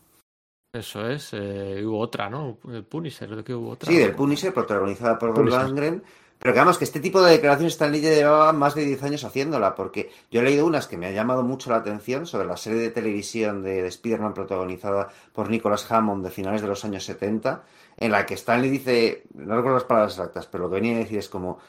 Eso 0.74 1.08
es, 1.08 1.34
eh, 1.34 1.84
hubo 1.86 2.00
otra, 2.00 2.30
¿no? 2.30 2.58
El 2.68 2.84
Punisher, 2.84 3.30
creo 3.30 3.44
que 3.44 3.54
hubo 3.54 3.70
otra. 3.70 3.92
Sí, 3.92 3.98
del 3.98 4.16
Punisher, 4.16 4.52
protagonizada 4.54 5.20
por 5.20 5.34
Don 5.34 5.46
Punisher. 5.46 6.02
Pero 6.44 6.56
que 6.56 6.60
vamos, 6.60 6.78
que 6.78 6.84
este 6.84 7.00
tipo 7.00 7.22
de 7.22 7.32
declaraciones 7.32 7.72
Stan 7.72 7.90
Lee 7.90 8.02
llevaba 8.02 8.52
más 8.52 8.76
de 8.76 8.84
10 8.84 9.02
años 9.04 9.24
haciéndola, 9.24 9.76
porque 9.76 10.12
yo 10.30 10.42
he 10.42 10.44
leído 10.44 10.66
unas 10.66 10.88
que 10.88 10.98
me 10.98 11.08
han 11.08 11.14
llamado 11.14 11.42
mucho 11.42 11.70
la 11.70 11.78
atención 11.78 12.26
sobre 12.26 12.46
la 12.46 12.58
serie 12.58 12.82
de 12.82 12.90
televisión 12.90 13.64
de, 13.64 13.82
de 13.82 13.88
Spider-Man 13.88 14.34
protagonizada 14.34 15.08
por 15.32 15.50
Nicholas 15.50 15.90
Hammond 15.90 16.22
de 16.22 16.32
finales 16.32 16.62
de 16.62 16.68
los 16.68 16.84
años 16.84 17.06
70, 17.06 17.64
en 17.96 18.12
la 18.12 18.26
que 18.26 18.34
Stan 18.34 18.62
Lee 18.62 18.70
dice, 18.70 19.24
no 19.36 19.56
recuerdo 19.56 19.78
las 19.78 19.86
palabras 19.86 20.12
exactas, 20.16 20.46
pero 20.48 20.66
lo 20.66 20.70
que 20.70 20.82
venía 20.82 20.98
a 20.98 21.00
decir 21.00 21.20
es 21.20 21.30
como, 21.30 21.60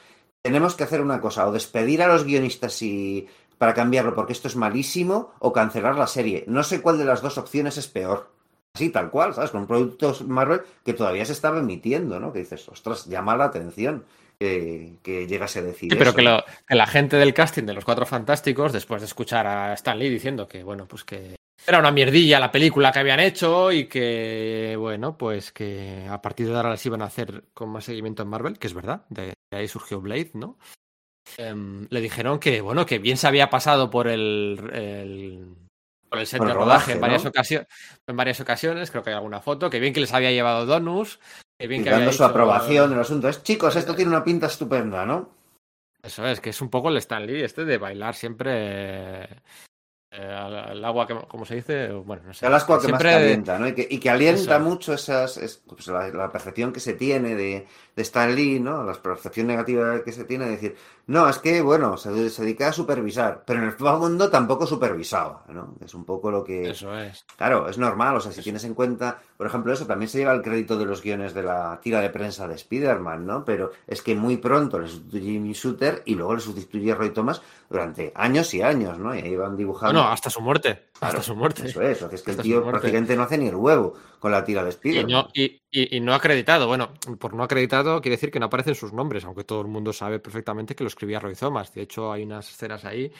tenemos 0.41 0.75
que 0.75 0.83
hacer 0.83 0.99
una 0.99 1.21
cosa, 1.21 1.47
o 1.47 1.53
despedir 1.53 2.01
a 2.01 2.09
los 2.09 2.25
guionistas 2.25 2.81
y 2.81 3.29
para 3.57 3.73
cambiarlo 3.73 4.13
porque 4.13 4.33
esto 4.33 4.49
es 4.49 4.57
malísimo, 4.57 5.31
o 5.39 5.53
cancelar 5.53 5.95
la 5.95 6.07
serie. 6.07 6.43
No 6.47 6.63
sé 6.63 6.81
cuál 6.81 6.97
de 6.97 7.05
las 7.05 7.21
dos 7.21 7.37
opciones 7.37 7.77
es 7.77 7.87
peor. 7.87 8.29
Así, 8.73 8.89
tal 8.89 9.09
cual, 9.09 9.33
¿sabes? 9.33 9.51
Con 9.51 9.61
un 9.61 9.67
producto 9.67 10.13
Marvel 10.27 10.63
que 10.83 10.91
todavía 10.91 11.25
se 11.25 11.31
estaba 11.31 11.59
emitiendo, 11.59 12.19
¿no? 12.19 12.33
Que 12.33 12.39
dices, 12.39 12.67
ostras, 12.67 13.05
llama 13.05 13.37
la 13.37 13.45
atención 13.45 14.03
que, 14.39 14.95
que 15.03 15.27
llegase 15.27 15.59
a 15.59 15.63
decir 15.63 15.91
Sí, 15.91 15.97
pero 15.97 16.09
eso. 16.11 16.15
que, 16.15 16.21
lo- 16.23 16.43
que 16.67 16.75
la 16.75 16.87
gente 16.87 17.17
del 17.17 17.33
casting 17.33 17.63
de 17.63 17.73
los 17.73 17.85
Cuatro 17.85 18.05
Fantásticos, 18.05 18.73
después 18.73 19.01
de 19.01 19.07
escuchar 19.07 19.45
a 19.47 19.73
Stan 19.73 19.97
Lee 19.97 20.09
diciendo 20.09 20.47
que, 20.47 20.63
bueno, 20.63 20.87
pues 20.87 21.03
que 21.03 21.35
era 21.67 21.79
una 21.79 21.91
mierdilla 21.91 22.39
la 22.39 22.51
película 22.51 22.91
que 22.91 22.99
habían 22.99 23.19
hecho 23.19 23.71
y 23.71 23.87
que, 23.87 24.75
bueno, 24.77 25.17
pues 25.17 25.51
que 25.51 26.05
a 26.09 26.21
partir 26.21 26.47
de 26.47 26.55
ahora 26.55 26.71
les 26.71 26.85
iban 26.85 27.01
a 27.01 27.05
hacer 27.05 27.45
con 27.53 27.69
más 27.69 27.85
seguimiento 27.85 28.21
en 28.23 28.29
Marvel, 28.29 28.59
que 28.59 28.67
es 28.67 28.73
verdad, 28.73 29.05
de, 29.09 29.33
de 29.51 29.57
ahí 29.57 29.67
surgió 29.67 29.99
Blade, 30.01 30.31
¿no? 30.35 30.57
Em, 31.37 31.87
le 31.89 32.01
dijeron 32.01 32.39
que, 32.39 32.61
bueno, 32.61 32.85
que 32.85 32.99
bien 32.99 33.17
se 33.17 33.27
había 33.27 33.49
pasado 33.49 33.89
por 33.89 34.07
el, 34.07 34.59
el- 34.73 35.55
por 36.07 36.19
el 36.19 36.27
set 36.27 36.37
Por 36.37 36.47
de 36.47 36.53
rodaje, 36.53 36.65
rodaje, 36.69 36.91
en, 36.93 37.01
varias 37.01 37.23
¿no? 37.23 37.31
ocasio- 37.31 37.65
en 38.07 38.15
varias 38.15 38.39
ocasiones, 38.39 38.91
creo 38.91 39.03
que 39.03 39.09
hay 39.09 39.15
alguna 39.15 39.41
foto, 39.41 39.69
que 39.69 39.79
bien 39.79 39.91
que 39.93 39.99
les 40.01 40.13
había 40.13 40.31
llevado 40.31 40.65
Donus, 40.67 41.19
bien 41.59 41.83
que 41.83 41.89
dando 41.89 42.05
su 42.11 42.17
dicho- 42.17 42.25
aprobación 42.25 42.89
del 42.89 42.99
asunto. 42.99 43.29
Es, 43.29 43.41
chicos, 43.43 43.75
esto 43.75 43.95
tiene 43.95 44.11
una 44.11 44.23
pinta 44.23 44.47
estupenda, 44.47 45.05
¿no? 45.05 45.29
Eso 46.03 46.25
es, 46.27 46.39
que 46.39 46.51
es 46.51 46.61
un 46.61 46.69
poco 46.69 46.89
el 46.89 46.97
Stan 46.97 47.25
Lee 47.25 47.41
este 47.41 47.65
de 47.65 47.77
bailar 47.79 48.13
siempre 48.13 49.23
eh, 49.23 49.27
al, 50.11 50.55
al 50.55 50.85
agua, 50.85 51.07
que, 51.07 51.15
como 51.27 51.45
se 51.45 51.55
dice, 51.55 51.91
bueno, 51.93 52.23
no 52.27 52.33
sé. 52.33 52.45
El 52.45 52.53
asco 52.53 52.73
que 52.79 52.87
más 52.89 53.01
siempre- 53.01 53.11
calienta, 53.11 53.57
¿no? 53.57 53.67
Y 53.67 53.73
que, 53.73 53.87
y 53.89 53.99
que 53.99 54.09
alienta 54.11 54.57
Eso. 54.57 54.59
mucho 54.63 54.93
esas, 54.93 55.37
es, 55.37 55.63
pues, 55.67 55.87
la, 55.87 56.07
la 56.09 56.31
percepción 56.31 56.71
que 56.71 56.79
se 56.79 56.93
tiene 56.93 57.35
de, 57.35 57.65
de 57.95 58.01
Stan 58.03 58.33
Lee, 58.35 58.59
¿no? 58.59 58.83
La 58.83 58.93
percepción 58.93 59.47
negativa 59.47 60.03
que 60.03 60.11
se 60.11 60.25
tiene 60.25 60.45
de 60.45 60.51
decir, 60.51 60.75
no, 61.07 61.29
es 61.29 61.37
que, 61.37 61.61
bueno, 61.61 61.97
se, 61.97 62.29
se 62.31 62.41
dedica 62.41 62.69
a 62.69 62.73
supervisar, 62.73 63.43
pero 63.45 63.61
en 63.61 63.69
el 63.69 63.75
mundo 63.99 64.29
tampoco 64.29 64.65
supervisaba, 64.65 65.43
¿no? 65.49 65.75
Es 65.83 65.93
un 65.93 66.03
poco 66.03 66.31
lo 66.31 66.43
que... 66.43 66.71
Eso 66.71 66.97
es. 66.97 67.25
Claro, 67.37 67.69
es 67.69 67.77
normal, 67.77 68.15
o 68.15 68.19
sea, 68.19 68.31
si 68.31 68.41
tienes 68.41 68.63
en 68.63 68.73
cuenta, 68.73 69.21
por 69.37 69.45
ejemplo, 69.45 69.71
eso 69.71 69.85
también 69.85 70.09
se 70.09 70.17
lleva 70.17 70.33
el 70.33 70.41
crédito 70.41 70.77
de 70.77 70.85
los 70.85 71.03
guiones 71.03 71.35
de 71.35 71.43
la 71.43 71.79
tira 71.81 72.01
de 72.01 72.09
prensa 72.09 72.47
de 72.47 72.55
Spider-Man, 72.55 73.25
¿no? 73.25 73.45
Pero 73.45 73.71
es 73.85 74.01
que 74.01 74.15
muy 74.15 74.37
pronto 74.37 74.79
le 74.79 74.87
sustituye 74.87 75.33
Jimmy 75.33 75.53
Shooter 75.53 76.01
y 76.05 76.15
luego 76.15 76.33
le 76.35 76.41
sustituye 76.41 76.95
Roy 76.95 77.11
Thomas 77.11 77.41
durante 77.69 78.11
años 78.15 78.51
y 78.55 78.61
años, 78.63 78.97
¿no? 78.97 79.13
Y 79.13 79.19
ahí 79.19 79.35
van 79.35 79.55
dibujando. 79.57 79.99
Bueno, 79.99 80.11
hasta 80.11 80.29
su 80.31 80.41
muerte. 80.41 80.85
Claro, 80.97 81.19
hasta 81.19 81.21
su 81.21 81.35
muerte. 81.35 81.67
Eso 81.67 81.81
es, 81.81 82.01
o 82.01 82.07
sea, 82.07 82.15
es 82.15 82.23
que 82.23 82.31
el 82.31 82.35
Hasta 82.35 82.43
tío 82.43 82.65
prácticamente 82.65 83.15
no 83.15 83.23
hace 83.23 83.37
ni 83.37 83.47
el 83.47 83.55
huevo 83.55 83.93
con 84.19 84.31
la 84.31 84.43
tira 84.43 84.63
de 84.63 84.69
Y 84.69 84.71
Spider-Man. 84.71 85.11
no, 85.11 85.27
y, 85.33 85.61
y- 85.81 85.97
y 85.97 85.99
no 86.01 86.13
acreditado. 86.13 86.67
Bueno, 86.67 86.93
por 87.19 87.33
no 87.33 87.43
acreditado 87.43 88.01
quiere 88.01 88.15
decir 88.17 88.31
que 88.31 88.39
no 88.39 88.47
aparecen 88.47 88.75
sus 88.75 88.93
nombres, 88.93 89.25
aunque 89.25 89.43
todo 89.43 89.61
el 89.61 89.67
mundo 89.67 89.93
sabe 89.93 90.19
perfectamente 90.19 90.75
que 90.75 90.83
lo 90.83 90.87
escribía 90.87 91.19
Roy 91.19 91.35
Thomas. 91.35 91.73
De 91.73 91.81
hecho, 91.81 92.11
hay 92.11 92.23
unas 92.23 92.49
escenas 92.49 92.85
ahí 92.85 93.11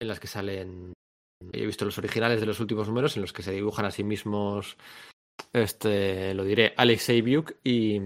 en 0.00 0.08
las 0.08 0.20
que 0.20 0.28
salen. 0.28 0.92
He 1.52 1.66
visto 1.66 1.84
los 1.84 1.98
originales 1.98 2.40
de 2.40 2.46
los 2.46 2.60
últimos 2.60 2.88
números 2.88 3.16
en 3.16 3.22
los 3.22 3.32
que 3.32 3.42
se 3.42 3.52
dibujan 3.52 3.86
a 3.86 3.90
sí 3.92 4.04
mismos. 4.04 4.76
Este, 5.52 6.34
lo 6.34 6.44
diré, 6.44 6.74
Alex 6.76 7.04
Sabiuk 7.04 7.54
y. 7.64 8.00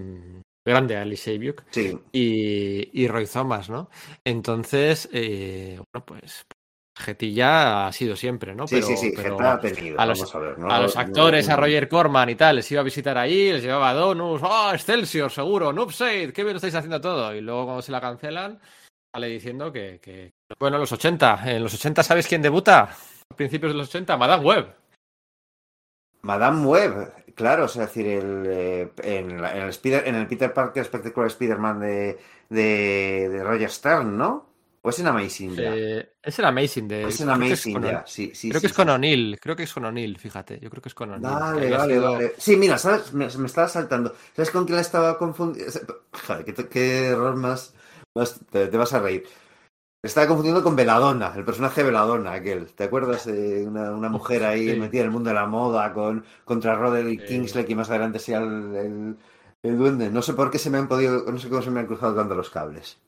Grande 0.65 0.97
Alex 0.97 1.21
Sabiuk 1.21 1.63
Sí, 1.71 1.97
y, 2.11 2.89
y 3.03 3.07
Roy 3.07 3.25
Thomas, 3.27 3.69
¿no? 3.69 3.89
Entonces, 4.25 5.09
eh, 5.13 5.79
bueno, 5.93 6.05
pues. 6.05 6.45
Jetilla 6.97 7.87
ha 7.87 7.91
sido 7.93 8.15
siempre, 8.15 8.53
¿no? 8.55 8.67
sí, 8.67 8.75
Pero- 8.75 8.87
sí, 8.87 8.97
sí, 8.97 9.13
pero- 9.15 9.37
Geta 9.37 9.53
ha 9.53 9.59
tenido, 9.59 9.99
a 9.99 10.05
los- 10.05 10.19
vamos 10.19 10.35
a 10.35 10.39
ver. 10.39 10.59
¿no? 10.59 10.69
a 10.71 10.79
los 10.79 10.97
actores, 10.97 11.47
no- 11.47 11.53
a 11.53 11.57
Roger 11.57 11.87
Corman 11.87 12.29
y 12.29 12.35
tal, 12.35 12.55
les 12.57 12.71
iba 12.71 12.81
a 12.81 12.83
visitar 12.83 13.17
ahí, 13.17 13.51
les 13.53 13.63
llevaba 13.63 13.89
a 13.89 13.93
Donus, 13.93 14.41
¡oh, 14.43 14.71
Excelsior, 14.73 15.31
seguro! 15.31 15.71
¡Noobside! 15.73 16.33
¡Qué 16.33 16.43
bien 16.43 16.53
lo 16.53 16.57
estáis 16.57 16.75
haciendo 16.75 16.99
todo! 17.01 17.33
Y 17.35 17.41
luego 17.41 17.65
cuando 17.65 17.81
se 17.81 17.91
la 17.91 18.01
cancelan, 18.01 18.59
sale 19.13 19.27
diciendo 19.27 19.71
que, 19.71 19.99
que- 20.01 20.31
Bueno, 20.59 20.77
en 20.77 20.81
los 20.81 20.91
80, 20.91 21.39
en 21.45 21.63
los 21.63 21.73
80, 21.73 22.03
¿sabes 22.03 22.27
quién 22.27 22.41
debuta? 22.41 22.89
A 23.29 23.35
principios 23.35 23.71
de 23.73 23.77
los 23.77 23.89
80, 23.89 24.17
Madame 24.17 24.43
Web. 24.43 24.67
Madame 26.23 26.65
Web, 26.65 27.13
claro, 27.35 27.65
o 27.65 27.67
sea, 27.67 27.83
es 27.83 27.89
decir, 27.93 28.07
el, 28.07 28.43
eh, 28.47 28.91
en, 29.03 29.41
la- 29.41 29.55
en 29.55 29.63
el 29.63 29.69
Spider, 29.69 30.07
en 30.07 30.15
el 30.15 30.27
Peter 30.27 30.53
Parker 30.53 30.83
Spectacular 30.83 31.27
Spider-Man 31.27 31.79
de, 31.79 32.19
de, 32.49 33.29
de 33.29 33.43
Roger 33.43 33.69
Stern, 33.69 34.17
¿no? 34.17 34.46
¿O 34.87 34.89
es 34.89 34.99
en 34.99 35.07
Amazing? 35.07 35.55
Eh, 35.57 36.13
es 36.23 36.39
el 36.39 36.45
Amazing 36.45 36.87
de. 36.87 37.03
es 37.09 37.19
en 37.19 37.29
Amazing 37.29 37.83
sí, 38.05 38.31
sí. 38.33 38.49
creo 38.49 38.61
sí, 38.61 38.61
que 38.61 38.67
es 38.67 38.71
sí. 38.71 38.73
con 38.73 38.87
O'Neill, 38.89 39.37
creo 39.41 39.53
que 39.53 39.63
es 39.63 39.73
con 39.73 39.83
O'Neill, 39.83 40.17
fíjate. 40.17 40.61
Yo 40.61 40.69
creo 40.69 40.81
que 40.81 40.87
es 40.87 40.95
con 40.95 41.11
O'Neill. 41.11 41.25
Había 41.33 41.77
vale, 41.77 41.93
sido- 41.95 42.11
vale. 42.13 42.33
Sí, 42.37 42.55
mira, 42.55 42.77
¿sabes? 42.77 43.11
Me, 43.11 43.27
me 43.37 43.47
estaba 43.47 43.67
saltando. 43.67 44.15
¿Sabes 44.33 44.49
con 44.49 44.63
quién 44.63 44.77
la 44.77 44.81
estaba 44.81 45.17
confundiendo? 45.17 45.73
Joder, 46.25 46.45
qué, 46.45 46.69
qué 46.69 47.07
error 47.07 47.35
más. 47.35 47.73
más- 48.15 48.39
te, 48.49 48.67
te 48.67 48.77
vas 48.77 48.93
a 48.93 48.99
reír. 49.01 49.25
Me 50.01 50.07
estaba 50.07 50.27
confundiendo 50.27 50.63
con 50.63 50.75
Veladona, 50.77 51.33
el 51.35 51.43
personaje 51.43 51.81
de 51.81 51.87
Veladona, 51.87 52.31
aquel. 52.33 52.67
¿Te 52.73 52.85
acuerdas 52.85 53.25
de 53.25 53.65
una, 53.67 53.91
una 53.91 54.07
mujer 54.09 54.45
ahí 54.45 54.69
Sí. 54.73 54.79
metida 54.79 55.01
en 55.01 55.07
el 55.07 55.11
mundo 55.11 55.29
de 55.31 55.33
la 55.35 55.47
moda 55.47 55.91
con, 55.91 56.23
contra 56.45 56.75
Roderick. 56.75 57.25
Kingsley, 57.25 57.65
que 57.65 57.75
más 57.75 57.89
adelante 57.89 58.19
sea 58.19 58.39
el, 58.39 58.73
el, 58.75 59.17
el 59.63 59.77
duende? 59.77 60.09
No 60.09 60.21
sé 60.21 60.33
por 60.33 60.49
qué 60.49 60.59
se 60.59 60.69
me 60.69 60.77
han 60.77 60.87
podido. 60.87 61.29
No 61.29 61.37
sé 61.39 61.49
cómo 61.49 61.61
se 61.61 61.71
me 61.71 61.81
han 61.81 61.87
cruzado 61.87 62.15
tanto 62.15 62.35
los 62.35 62.49
cables. 62.49 62.99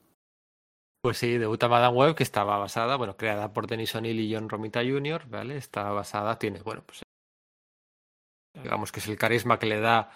Pues 1.09 1.17
sí, 1.17 1.40
debuta 1.40 1.67
Madame 1.67 1.97
Web, 1.97 2.13
que 2.13 2.22
estaba 2.22 2.59
basada, 2.59 2.95
bueno, 2.95 3.17
creada 3.17 3.51
por 3.51 3.65
Dennis 3.65 3.95
O'Neill 3.95 4.19
y 4.19 4.31
John 4.31 4.47
Romita 4.47 4.81
Jr., 4.81 5.27
¿vale? 5.27 5.58
Está 5.58 5.90
basada, 5.90 6.38
tiene, 6.38 6.61
bueno, 6.61 6.83
pues 6.85 7.01
digamos 8.53 8.92
que 8.92 8.99
es 8.99 9.08
el 9.08 9.17
carisma 9.17 9.58
que 9.58 9.65
le 9.65 9.79
da 9.79 10.11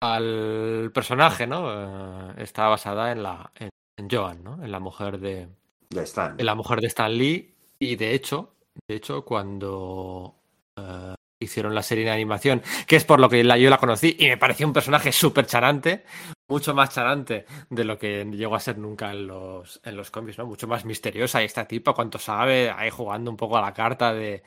al 0.00 0.92
personaje, 0.94 1.48
¿no? 1.48 2.30
Eh, 2.30 2.34
está 2.44 2.68
basada 2.68 3.10
en 3.10 3.24
la 3.24 3.50
en, 3.56 3.70
en 3.98 4.08
Joan, 4.08 4.44
¿no? 4.44 4.62
En 4.62 4.70
la 4.70 4.78
mujer 4.78 5.18
de 5.18 5.48
Ya 5.90 6.02
está. 6.02 6.36
en 6.38 6.46
la 6.46 6.54
mujer 6.54 6.80
de 6.80 6.86
Stan 6.86 7.12
Lee 7.12 7.52
y 7.80 7.96
de 7.96 8.14
hecho, 8.14 8.54
de 8.88 8.94
hecho 8.94 9.24
cuando 9.24 10.36
eh, 10.76 11.14
hicieron 11.40 11.74
la 11.74 11.82
serie 11.82 12.04
de 12.04 12.10
animación, 12.10 12.62
que 12.86 12.96
es 12.96 13.04
por 13.04 13.20
lo 13.20 13.28
que 13.28 13.44
la- 13.44 13.58
yo 13.58 13.70
la 13.70 13.78
conocí 13.78 14.16
y 14.18 14.28
me 14.28 14.36
pareció 14.38 14.66
un 14.66 14.72
personaje 14.72 15.12
súper 15.12 15.46
charante, 15.46 16.04
mucho 16.48 16.74
más 16.74 16.90
charante 16.94 17.44
de 17.70 17.84
lo 17.84 17.98
que 17.98 18.24
llegó 18.24 18.54
a 18.56 18.60
ser 18.60 18.78
nunca 18.78 19.10
en 19.10 19.26
los, 19.26 19.80
en 19.84 19.96
los 19.96 20.10
cómics, 20.10 20.38
¿no? 20.38 20.46
Mucho 20.46 20.66
más 20.66 20.84
misteriosa 20.84 21.42
y 21.42 21.46
esta 21.46 21.66
tipa, 21.66 21.92
cuánto 21.92 22.18
sabe, 22.18 22.70
ahí 22.70 22.90
jugando 22.90 23.30
un 23.30 23.36
poco 23.36 23.56
a 23.58 23.62
la 23.62 23.72
carta 23.74 24.12
de, 24.14 24.42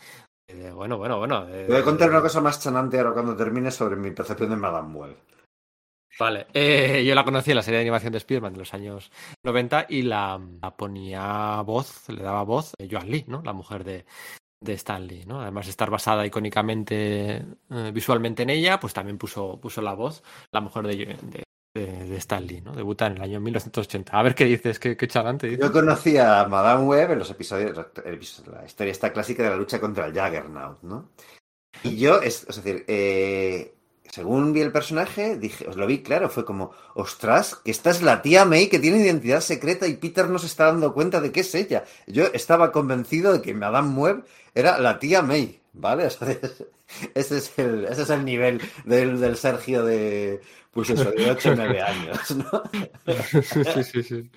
de, 0.48 0.72
bueno, 0.72 0.98
bueno, 0.98 1.18
bueno. 1.20 1.46
de- 1.46 1.66
Te 1.66 1.72
voy 1.74 1.82
a 1.82 1.86
contar 1.86 2.10
una 2.10 2.22
cosa 2.22 2.42
más 2.42 2.60
chanante 2.62 2.98
ahora 2.98 3.14
cuando 3.14 3.36
termine 3.36 3.70
sobre 3.72 3.96
mi 3.96 4.12
percepción 4.12 4.50
de 4.50 4.56
Madame 4.56 4.96
Web. 4.98 5.18
Vale, 6.20 6.48
eh, 6.54 7.04
yo 7.06 7.16
la 7.16 7.24
conocí 7.24 7.52
en 7.52 7.56
la 7.58 7.64
serie 7.64 7.78
de 7.78 7.84
animación 7.84 8.12
de 8.12 8.18
Spider-Man 8.18 8.54
de 8.54 8.60
los 8.60 8.74
años 8.74 9.10
90 9.44 9.86
y 9.88 10.02
la, 10.02 10.42
la 10.62 10.76
ponía 10.76 11.62
voz, 11.62 12.10
le 12.10 12.24
daba 12.24 12.44
voz 12.44 12.74
eh, 12.78 12.90
Joan 12.92 13.10
Lee, 13.10 13.24
¿no? 13.28 13.42
La 13.44 13.54
mujer 13.54 13.86
de, 13.86 14.06
de 14.61 14.74
Stan 14.74 15.06
Lee, 15.06 15.25
¿no? 15.25 15.42
Además 15.42 15.65
de 15.65 15.72
estar 15.72 15.90
basada 15.90 16.25
icónicamente 16.25 17.45
eh, 17.69 17.92
visualmente 17.93 18.43
en 18.43 18.49
ella, 18.49 18.79
pues 18.79 18.93
también 18.93 19.17
puso, 19.17 19.59
puso 19.59 19.81
la 19.81 19.93
voz 19.93 20.24
la 20.51 20.61
mujer 20.61 20.88
de, 20.88 20.95
de, 20.97 21.43
de- 21.75 22.09
de 22.09 22.17
Stan 22.17 22.45
Lee, 22.45 22.61
¿no? 22.61 22.74
Debuta 22.75 23.06
en 23.08 23.13
el 23.13 23.22
año 23.22 23.40
1980. 23.40 24.19
A 24.19 24.24
ver 24.24 24.35
qué 24.35 24.45
dices, 24.45 24.79
qué, 24.79 24.97
charante 25.08 25.47
dices. 25.47 25.65
Yo 25.65 25.72
conocí 25.72 26.17
a 26.17 26.45
Madame 26.49 26.83
Web 26.83 27.11
en 27.11 27.19
los 27.19 27.29
episodios, 27.29 27.77
la 28.51 28.65
historia 28.65 28.92
esta 28.92 29.13
clásica 29.13 29.43
de 29.43 29.49
la 29.51 29.56
lucha 29.56 29.79
contra 29.79 30.08
el 30.08 30.13
Juggernaut, 30.13 30.81
¿no? 30.81 31.11
Y 31.83 31.95
yo, 31.97 32.19
es, 32.22 32.45
es 32.49 32.56
decir, 32.58 32.83
eh, 32.88 33.75
según 34.11 34.53
vi 34.53 34.61
el 34.61 34.72
personaje, 34.72 35.38
dije, 35.38 35.67
os 35.67 35.75
lo 35.75 35.85
vi 35.85 36.01
claro, 36.01 36.29
fue 36.29 36.45
como, 36.45 36.72
ostras, 36.95 37.56
que 37.63 37.72
esta 37.72 37.92
es 37.92 38.01
la 38.01 38.22
tía 38.22 38.45
May 38.45 38.67
que 38.67 38.79
tiene 38.79 38.99
identidad 38.99 39.42
secreta 39.42 39.88
y 39.88 39.97
Peter 39.97 40.27
no 40.29 40.40
se 40.40 40.47
está 40.47 40.65
dando 40.65 40.93
cuenta 40.93 41.22
de 41.22 41.31
que 41.31 41.42
es 41.42 41.53
ella. 41.56 41.83
Yo 42.08 42.25
estaba 42.33 42.72
convencido 42.72 43.33
de 43.33 43.42
que 43.42 43.53
Madame 43.53 43.93
Web 43.95 44.25
era 44.56 44.79
la 44.79 44.99
tía 44.99 45.22
May, 45.22 45.59
¿vale? 45.74 46.08
O 46.09 46.09
sea, 46.09 46.38
ese, 47.13 47.38
es 47.38 47.53
el, 47.58 47.85
ese 47.85 48.01
es 48.01 48.09
el 48.09 48.25
nivel 48.25 48.59
del, 48.83 49.19
del 49.19 49.38
Sergio 49.38 49.85
de, 49.85 50.42
pues 50.72 50.90
eso, 50.90 51.11
de 51.11 51.29
8 51.29 51.51
o 51.51 51.56
9 51.56 51.81
años, 51.81 52.35
¿no? 52.35 52.63
Sí, 53.43 53.83
sí, 53.83 54.03
sí. 54.03 54.29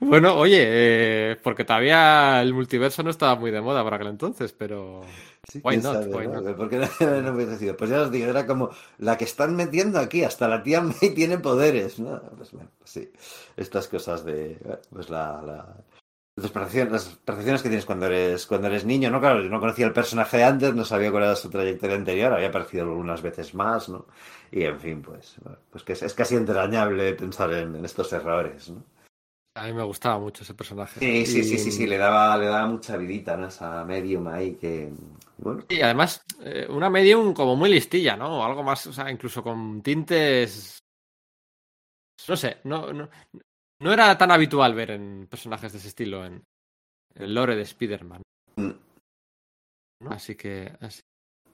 Bueno, 0.00 0.34
oye, 0.36 0.58
eh, 0.60 1.36
porque 1.42 1.64
todavía 1.64 2.42
el 2.42 2.52
multiverso 2.52 3.02
no 3.02 3.10
estaba 3.10 3.36
muy 3.36 3.50
de 3.50 3.60
moda 3.60 3.82
para 3.84 3.96
aquel 3.96 4.08
entonces, 4.08 4.52
pero 4.52 5.02
Sí, 5.50 5.60
Why 5.64 5.76
not, 5.78 5.94
sabe, 6.02 6.16
why 6.16 6.26
¿no? 6.26 6.40
not? 6.40 6.56
¿Por 6.56 6.68
qué 6.68 6.76
no, 7.00 7.22
no 7.22 7.32
hubiese 7.32 7.58
sido? 7.58 7.76
Pues 7.76 7.90
ya 7.90 8.02
os 8.02 8.10
digo, 8.10 8.26
era 8.28 8.46
como 8.46 8.70
la 8.98 9.16
que 9.16 9.24
están 9.24 9.54
metiendo 9.56 9.98
aquí, 9.98 10.24
hasta 10.24 10.48
la 10.48 10.62
tía 10.62 10.80
May 10.80 10.94
tiene 11.14 11.38
poderes, 11.38 11.98
¿no? 11.98 12.20
Pues 12.36 12.52
bueno, 12.52 12.70
pues 12.78 12.90
sí, 12.90 13.10
estas 13.56 13.88
cosas 13.88 14.24
de, 14.24 14.58
pues 14.90 15.10
la, 15.10 15.40
la- 15.42 15.76
las 16.36 16.50
percepciones, 16.52 16.92
las 16.92 17.04
percepciones 17.24 17.62
que 17.62 17.68
tienes 17.68 17.84
cuando 17.84 18.06
eres, 18.06 18.46
cuando 18.46 18.68
eres 18.68 18.84
niño, 18.84 19.10
¿no? 19.10 19.18
Claro, 19.20 19.42
yo 19.42 19.48
no 19.50 19.58
conocía 19.58 19.86
el 19.86 19.92
personaje 19.92 20.36
de 20.36 20.44
antes, 20.44 20.72
no 20.72 20.84
sabía 20.84 21.10
cuál 21.10 21.24
era 21.24 21.34
su 21.34 21.50
trayectoria 21.50 21.96
anterior, 21.96 22.32
había 22.32 22.48
aparecido 22.48 22.84
algunas 22.84 23.22
veces 23.22 23.54
más, 23.54 23.88
¿no? 23.88 24.06
Y 24.52 24.62
en 24.62 24.78
fin, 24.78 25.02
pues, 25.02 25.34
pues 25.70 25.82
que 25.82 25.94
es, 25.94 26.02
es 26.02 26.14
casi 26.14 26.36
entrañable 26.36 27.12
pensar 27.14 27.52
en, 27.52 27.74
en 27.74 27.84
estos 27.84 28.12
errores, 28.12 28.70
¿no? 28.70 28.84
a 29.56 29.64
mí 29.66 29.72
me 29.72 29.82
gustaba 29.82 30.20
mucho 30.20 30.44
ese 30.44 30.54
personaje. 30.54 31.00
Sí, 31.00 31.26
sí, 31.26 31.42
sí, 31.42 31.58
sí, 31.58 31.72
sí, 31.72 31.86
le 31.88 31.98
daba, 31.98 32.36
le 32.38 32.46
daba 32.46 32.66
mucha 32.68 32.96
vidita, 32.96 33.36
¿no? 33.36 33.48
Esa 33.48 33.84
medium 33.84 34.28
ahí 34.28 34.54
que, 34.54 34.92
bueno, 35.38 35.64
Y 35.68 35.80
además, 35.80 36.22
eh, 36.42 36.66
una 36.68 36.90
medium 36.90 37.32
como 37.34 37.56
muy 37.56 37.70
listilla, 37.70 38.16
¿no? 38.16 38.38
O 38.40 38.44
algo 38.44 38.62
más, 38.62 38.86
o 38.86 38.92
sea, 38.92 39.10
incluso 39.10 39.42
con 39.42 39.82
tintes. 39.82 40.78
No 42.28 42.36
sé, 42.36 42.58
no, 42.64 42.92
no, 42.92 43.08
no 43.80 43.92
era 43.92 44.18
tan 44.18 44.30
habitual 44.30 44.74
ver 44.74 44.90
en 44.90 45.26
personajes 45.30 45.72
de 45.72 45.78
ese 45.78 45.88
estilo 45.88 46.24
en 46.26 46.42
el 47.14 47.34
lore 47.34 47.56
de 47.56 47.62
Spider-Man. 47.62 48.22
Mm. 48.56 48.70
¿no? 50.00 50.10
Así 50.10 50.34
que. 50.34 50.72
así- 50.80 51.00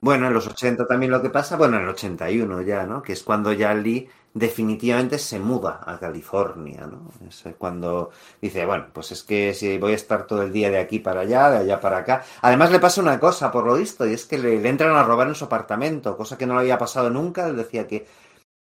Bueno, 0.01 0.27
en 0.27 0.33
los 0.33 0.47
80 0.47 0.85
también 0.85 1.11
lo 1.11 1.21
que 1.21 1.29
pasa, 1.29 1.55
bueno, 1.57 1.77
en 1.77 1.83
el 1.83 1.89
81 1.89 2.61
ya, 2.63 2.85
¿no? 2.85 3.01
Que 3.01 3.13
es 3.13 3.23
cuando 3.23 3.53
ya 3.53 3.73
Lee 3.73 4.09
definitivamente 4.35 5.17
se 5.17 5.39
muda 5.39 5.79
a 5.85 5.97
California, 5.97 6.85
¿no? 6.85 7.09
Es 7.27 7.45
cuando 7.57 8.11
dice, 8.41 8.65
bueno, 8.65 8.87
pues 8.91 9.11
es 9.13 9.23
que 9.23 9.53
si 9.53 9.77
voy 9.77 9.93
a 9.93 9.95
estar 9.95 10.27
todo 10.27 10.43
el 10.43 10.51
día 10.51 10.69
de 10.69 10.77
aquí 10.77 10.99
para 10.99 11.21
allá, 11.21 11.49
de 11.49 11.57
allá 11.59 11.79
para 11.79 11.99
acá. 11.99 12.23
Además 12.41 12.69
le 12.69 12.79
pasa 12.79 13.01
una 13.01 13.17
cosa, 13.17 13.49
por 13.49 13.65
lo 13.65 13.75
visto, 13.75 14.05
y 14.05 14.13
es 14.13 14.25
que 14.25 14.37
le, 14.37 14.59
le 14.59 14.69
entran 14.69 14.93
a 14.93 15.03
robar 15.03 15.29
en 15.29 15.35
su 15.35 15.45
apartamento, 15.45 16.17
cosa 16.17 16.37
que 16.37 16.45
no 16.45 16.55
le 16.55 16.59
había 16.59 16.77
pasado 16.77 17.09
nunca. 17.09 17.47
Él 17.47 17.55
decía 17.55 17.87
que 17.87 18.05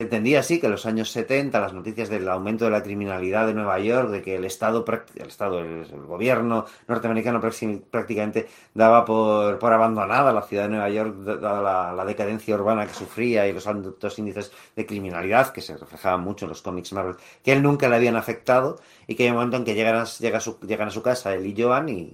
entendía 0.04 0.40
así 0.40 0.60
que 0.60 0.68
en 0.68 0.72
los 0.74 0.86
años 0.86 1.10
70 1.12 1.60
las 1.60 1.74
noticias 1.74 2.10
del 2.10 2.28
aumento 2.30 2.66
de 2.66 2.72
la 2.72 2.84
criminalidad 2.84 3.48
de 3.48 3.54
Nueva 3.54 3.80
York, 3.80 4.10
de 4.10 4.22
que 4.22 4.36
el 4.36 4.46
Estado, 4.46 4.86
el 5.16 5.28
Estado, 5.28 5.60
el, 5.60 5.86
gobierno 6.06 6.66
norteamericano 6.88 7.42
prácti- 7.42 7.82
prácticamente 7.82 8.48
daba 8.74 9.04
por, 9.06 9.60
por 9.60 9.74
abandonada 9.74 10.32
la 10.32 10.42
ciudad 10.44 10.64
de 10.64 10.70
Nueva 10.70 10.90
York, 10.90 11.16
dada 11.18 11.94
la, 11.94 12.06
decadencia 12.06 12.56
urbana 12.56 12.86
que 12.86 12.94
sufría 12.94 13.48
y 13.48 13.54
los 13.54 13.66
altos 13.68 14.20
índices 14.20 14.52
de 14.76 14.86
criminalidad 14.86 15.52
que 15.52 15.62
se 15.62 15.76
reflejaban 15.78 16.22
mucho 16.22 16.46
en 16.46 16.50
los 16.50 16.62
cómics 16.62 16.94
Marvel, 16.94 17.16
que 17.44 17.54
él 17.54 17.64
nunca 17.64 17.90
le 17.90 17.96
habían 17.96 18.16
afectado 18.16 18.80
y 19.08 19.16
que 19.16 19.24
hay 19.24 19.30
un 19.30 19.36
momento 19.36 19.58
en 19.58 19.64
que 19.66 19.74
llegan 19.76 19.96
a, 19.96 20.06
llega 20.06 20.38
a 20.38 20.42
su, 20.42 20.60
llegan 20.62 20.88
a 20.88 20.92
su 20.92 21.02
casa 21.02 21.34
él 21.34 21.46
y 21.46 21.62
Joan 21.62 21.90
y, 21.90 22.14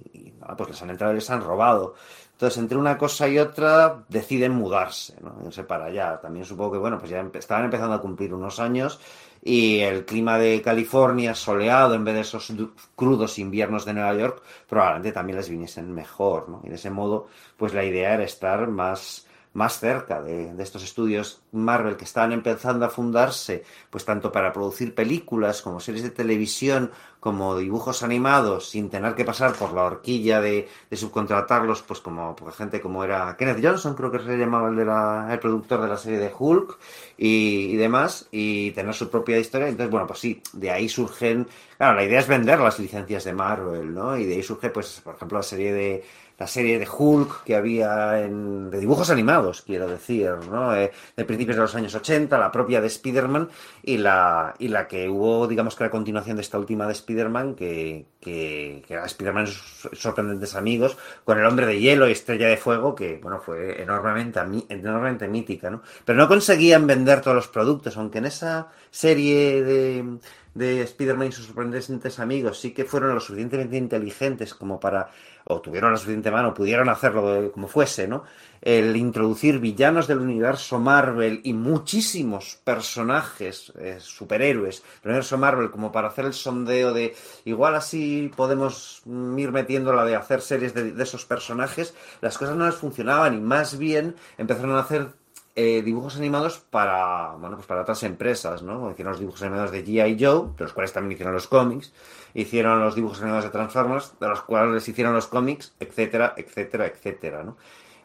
pues 0.56 0.70
les 0.70 0.82
han 0.82 0.90
entrado 0.90 1.12
y 1.12 1.16
les 1.16 1.30
han 1.30 1.42
robado. 1.42 1.94
Entonces, 2.40 2.58
entre 2.58 2.78
una 2.78 2.96
cosa 2.96 3.28
y 3.28 3.38
otra, 3.38 4.02
deciden 4.08 4.52
mudarse, 4.52 5.14
¿no? 5.20 5.36
Irse 5.44 5.62
para 5.62 5.84
allá. 5.84 6.18
También 6.22 6.46
supongo 6.46 6.72
que, 6.72 6.78
bueno, 6.78 6.98
pues 6.98 7.10
ya 7.10 7.20
estaban 7.34 7.66
empezando 7.66 7.94
a 7.94 8.00
cumplir 8.00 8.32
unos 8.32 8.58
años 8.58 8.98
y 9.42 9.80
el 9.80 10.06
clima 10.06 10.38
de 10.38 10.62
California 10.62 11.34
soleado 11.34 11.92
en 11.94 12.02
vez 12.02 12.14
de 12.14 12.20
esos 12.22 12.50
crudos 12.96 13.38
inviernos 13.38 13.84
de 13.84 13.92
Nueva 13.92 14.14
York 14.14 14.42
probablemente 14.66 15.12
también 15.12 15.36
les 15.36 15.50
viniesen 15.50 15.92
mejor, 15.92 16.48
¿no? 16.48 16.62
Y 16.64 16.70
de 16.70 16.76
ese 16.76 16.88
modo, 16.88 17.26
pues 17.58 17.74
la 17.74 17.84
idea 17.84 18.14
era 18.14 18.24
estar 18.24 18.68
más, 18.68 19.26
más 19.52 19.78
cerca 19.78 20.22
de, 20.22 20.54
de 20.54 20.62
estos 20.62 20.82
estudios 20.82 21.42
Marvel 21.52 21.98
que 21.98 22.04
estaban 22.04 22.32
empezando 22.32 22.86
a 22.86 22.88
fundarse, 22.88 23.64
pues 23.90 24.06
tanto 24.06 24.32
para 24.32 24.50
producir 24.50 24.94
películas 24.94 25.60
como 25.60 25.78
series 25.78 26.04
de 26.04 26.10
televisión, 26.10 26.90
como 27.20 27.56
dibujos 27.56 28.02
animados, 28.02 28.68
sin 28.70 28.88
tener 28.90 29.14
que 29.14 29.24
pasar 29.24 29.52
por 29.54 29.72
la 29.74 29.84
horquilla 29.84 30.40
de, 30.40 30.68
de 30.90 30.96
subcontratarlos, 30.96 31.82
pues 31.82 32.00
como 32.00 32.34
por 32.34 32.52
gente 32.52 32.80
como 32.80 33.04
era 33.04 33.36
Kenneth 33.36 33.60
Johnson, 33.62 33.94
creo 33.94 34.10
que 34.10 34.18
se 34.20 34.36
llamaba 34.38 34.70
el, 34.70 34.76
de 34.76 34.84
la- 34.86 35.28
el 35.30 35.38
productor 35.38 35.82
de 35.82 35.88
la 35.88 35.96
serie 35.98 36.18
de 36.18 36.32
Hulk 36.36 36.78
y, 37.18 37.72
y 37.72 37.76
demás, 37.76 38.26
y 38.30 38.70
tener 38.72 38.94
su 38.94 39.10
propia 39.10 39.38
historia. 39.38 39.68
Entonces, 39.68 39.90
bueno, 39.90 40.06
pues 40.06 40.18
sí, 40.20 40.42
de 40.52 40.70
ahí 40.70 40.88
surgen, 40.88 41.46
claro, 41.76 41.96
la 41.96 42.04
idea 42.04 42.20
es 42.20 42.28
vender 42.28 42.58
las 42.60 42.78
licencias 42.78 43.24
de 43.24 43.32
Marvel, 43.32 43.92
¿no? 43.94 44.16
Y 44.16 44.24
de 44.26 44.34
ahí 44.34 44.42
surge, 44.42 44.70
pues, 44.70 45.00
por 45.04 45.14
ejemplo, 45.14 45.38
la 45.38 45.42
serie 45.42 45.72
de 45.72 46.04
la 46.40 46.46
serie 46.46 46.78
de 46.78 46.88
Hulk 46.88 47.44
que 47.44 47.54
había 47.54 48.18
en, 48.22 48.70
de 48.70 48.80
dibujos 48.80 49.10
animados, 49.10 49.60
quiero 49.60 49.86
decir, 49.86 50.30
¿no? 50.50 50.74
Eh, 50.74 50.90
de 51.14 51.24
principios 51.26 51.56
de 51.56 51.62
los 51.62 51.74
años 51.74 51.94
80, 51.94 52.38
la 52.38 52.50
propia 52.50 52.80
de 52.80 52.86
Spider-Man 52.86 53.50
y 53.82 53.98
la, 53.98 54.54
y 54.58 54.68
la 54.68 54.88
que 54.88 55.06
hubo, 55.10 55.46
digamos 55.46 55.76
que 55.76 55.84
la 55.84 55.90
continuación 55.90 56.36
de 56.36 56.42
esta 56.42 56.58
última 56.58 56.86
de 56.86 56.94
Spider-Man, 56.94 57.54
que, 57.54 58.06
que, 58.18 58.82
que 58.88 58.94
era 58.94 59.04
Spider-Man 59.04 59.48
sorprendentes 59.92 60.54
amigos, 60.54 60.96
con 61.24 61.38
el 61.38 61.44
hombre 61.44 61.66
de 61.66 61.78
hielo 61.78 62.08
y 62.08 62.12
estrella 62.12 62.48
de 62.48 62.56
fuego, 62.56 62.94
que, 62.94 63.20
bueno, 63.22 63.38
fue 63.38 63.82
enormemente, 63.82 64.40
enormemente 64.70 65.28
mítica, 65.28 65.68
¿no? 65.68 65.82
Pero 66.06 66.16
no 66.16 66.26
conseguían 66.26 66.86
vender 66.86 67.20
todos 67.20 67.34
los 67.34 67.48
productos, 67.48 67.98
aunque 67.98 68.16
en 68.16 68.24
esa 68.24 68.68
serie 68.90 69.62
de, 69.62 70.18
de 70.54 70.82
Spider-Man 70.82 71.28
y 71.28 71.32
sus 71.32 71.46
sorprendentes 71.46 72.18
amigos 72.18 72.58
sí 72.58 72.72
que 72.72 72.84
fueron 72.84 73.14
lo 73.14 73.20
suficientemente 73.20 73.76
inteligentes 73.76 74.54
como 74.54 74.80
para 74.80 75.10
o 75.50 75.60
tuvieron 75.60 75.92
la 75.92 75.98
suficiente 75.98 76.30
mano, 76.30 76.54
pudieron 76.54 76.88
hacerlo 76.88 77.50
como 77.52 77.68
fuese, 77.68 78.06
¿no? 78.06 78.24
El 78.60 78.94
introducir 78.96 79.58
villanos 79.58 80.06
del 80.06 80.18
universo 80.18 80.78
Marvel 80.78 81.40
y 81.44 81.54
muchísimos 81.54 82.58
personajes, 82.62 83.72
eh, 83.78 83.96
superhéroes 84.00 84.82
del 85.02 85.10
universo 85.10 85.38
Marvel, 85.38 85.70
como 85.70 85.90
para 85.90 86.08
hacer 86.08 86.26
el 86.26 86.34
sondeo 86.34 86.92
de 86.92 87.16
igual 87.44 87.74
así 87.74 88.30
podemos 88.36 89.02
mm, 89.06 89.38
ir 89.38 89.50
metiendo 89.50 89.92
la 89.92 90.04
de 90.04 90.14
hacer 90.14 90.40
series 90.42 90.74
de, 90.74 90.92
de 90.92 91.02
esos 91.02 91.24
personajes, 91.24 91.94
las 92.20 92.38
cosas 92.38 92.56
no 92.56 92.66
les 92.66 92.76
funcionaban 92.76 93.34
y 93.34 93.40
más 93.40 93.78
bien 93.78 94.14
empezaron 94.38 94.76
a 94.76 94.80
hacer 94.80 95.19
eh, 95.56 95.82
dibujos 95.82 96.16
animados 96.16 96.58
para 96.58 97.32
bueno 97.32 97.56
pues 97.56 97.66
para 97.66 97.82
otras 97.82 98.02
empresas, 98.02 98.62
¿no? 98.62 98.90
Hicieron 98.90 99.12
los 99.12 99.20
dibujos 99.20 99.42
animados 99.42 99.72
de 99.72 99.84
G.I. 99.84 100.16
Joe, 100.18 100.50
de 100.56 100.64
los 100.64 100.72
cuales 100.72 100.92
también 100.92 101.12
hicieron 101.12 101.34
los 101.34 101.48
cómics, 101.48 101.92
hicieron 102.34 102.80
los 102.80 102.94
dibujos 102.94 103.20
animados 103.20 103.44
de 103.44 103.50
Transformers, 103.50 104.14
de 104.20 104.28
los 104.28 104.42
cuales 104.42 104.88
hicieron 104.88 105.14
los 105.14 105.26
cómics, 105.26 105.74
etcétera, 105.80 106.34
etcétera, 106.36 106.86
etcétera, 106.86 107.42
¿no? 107.42 107.56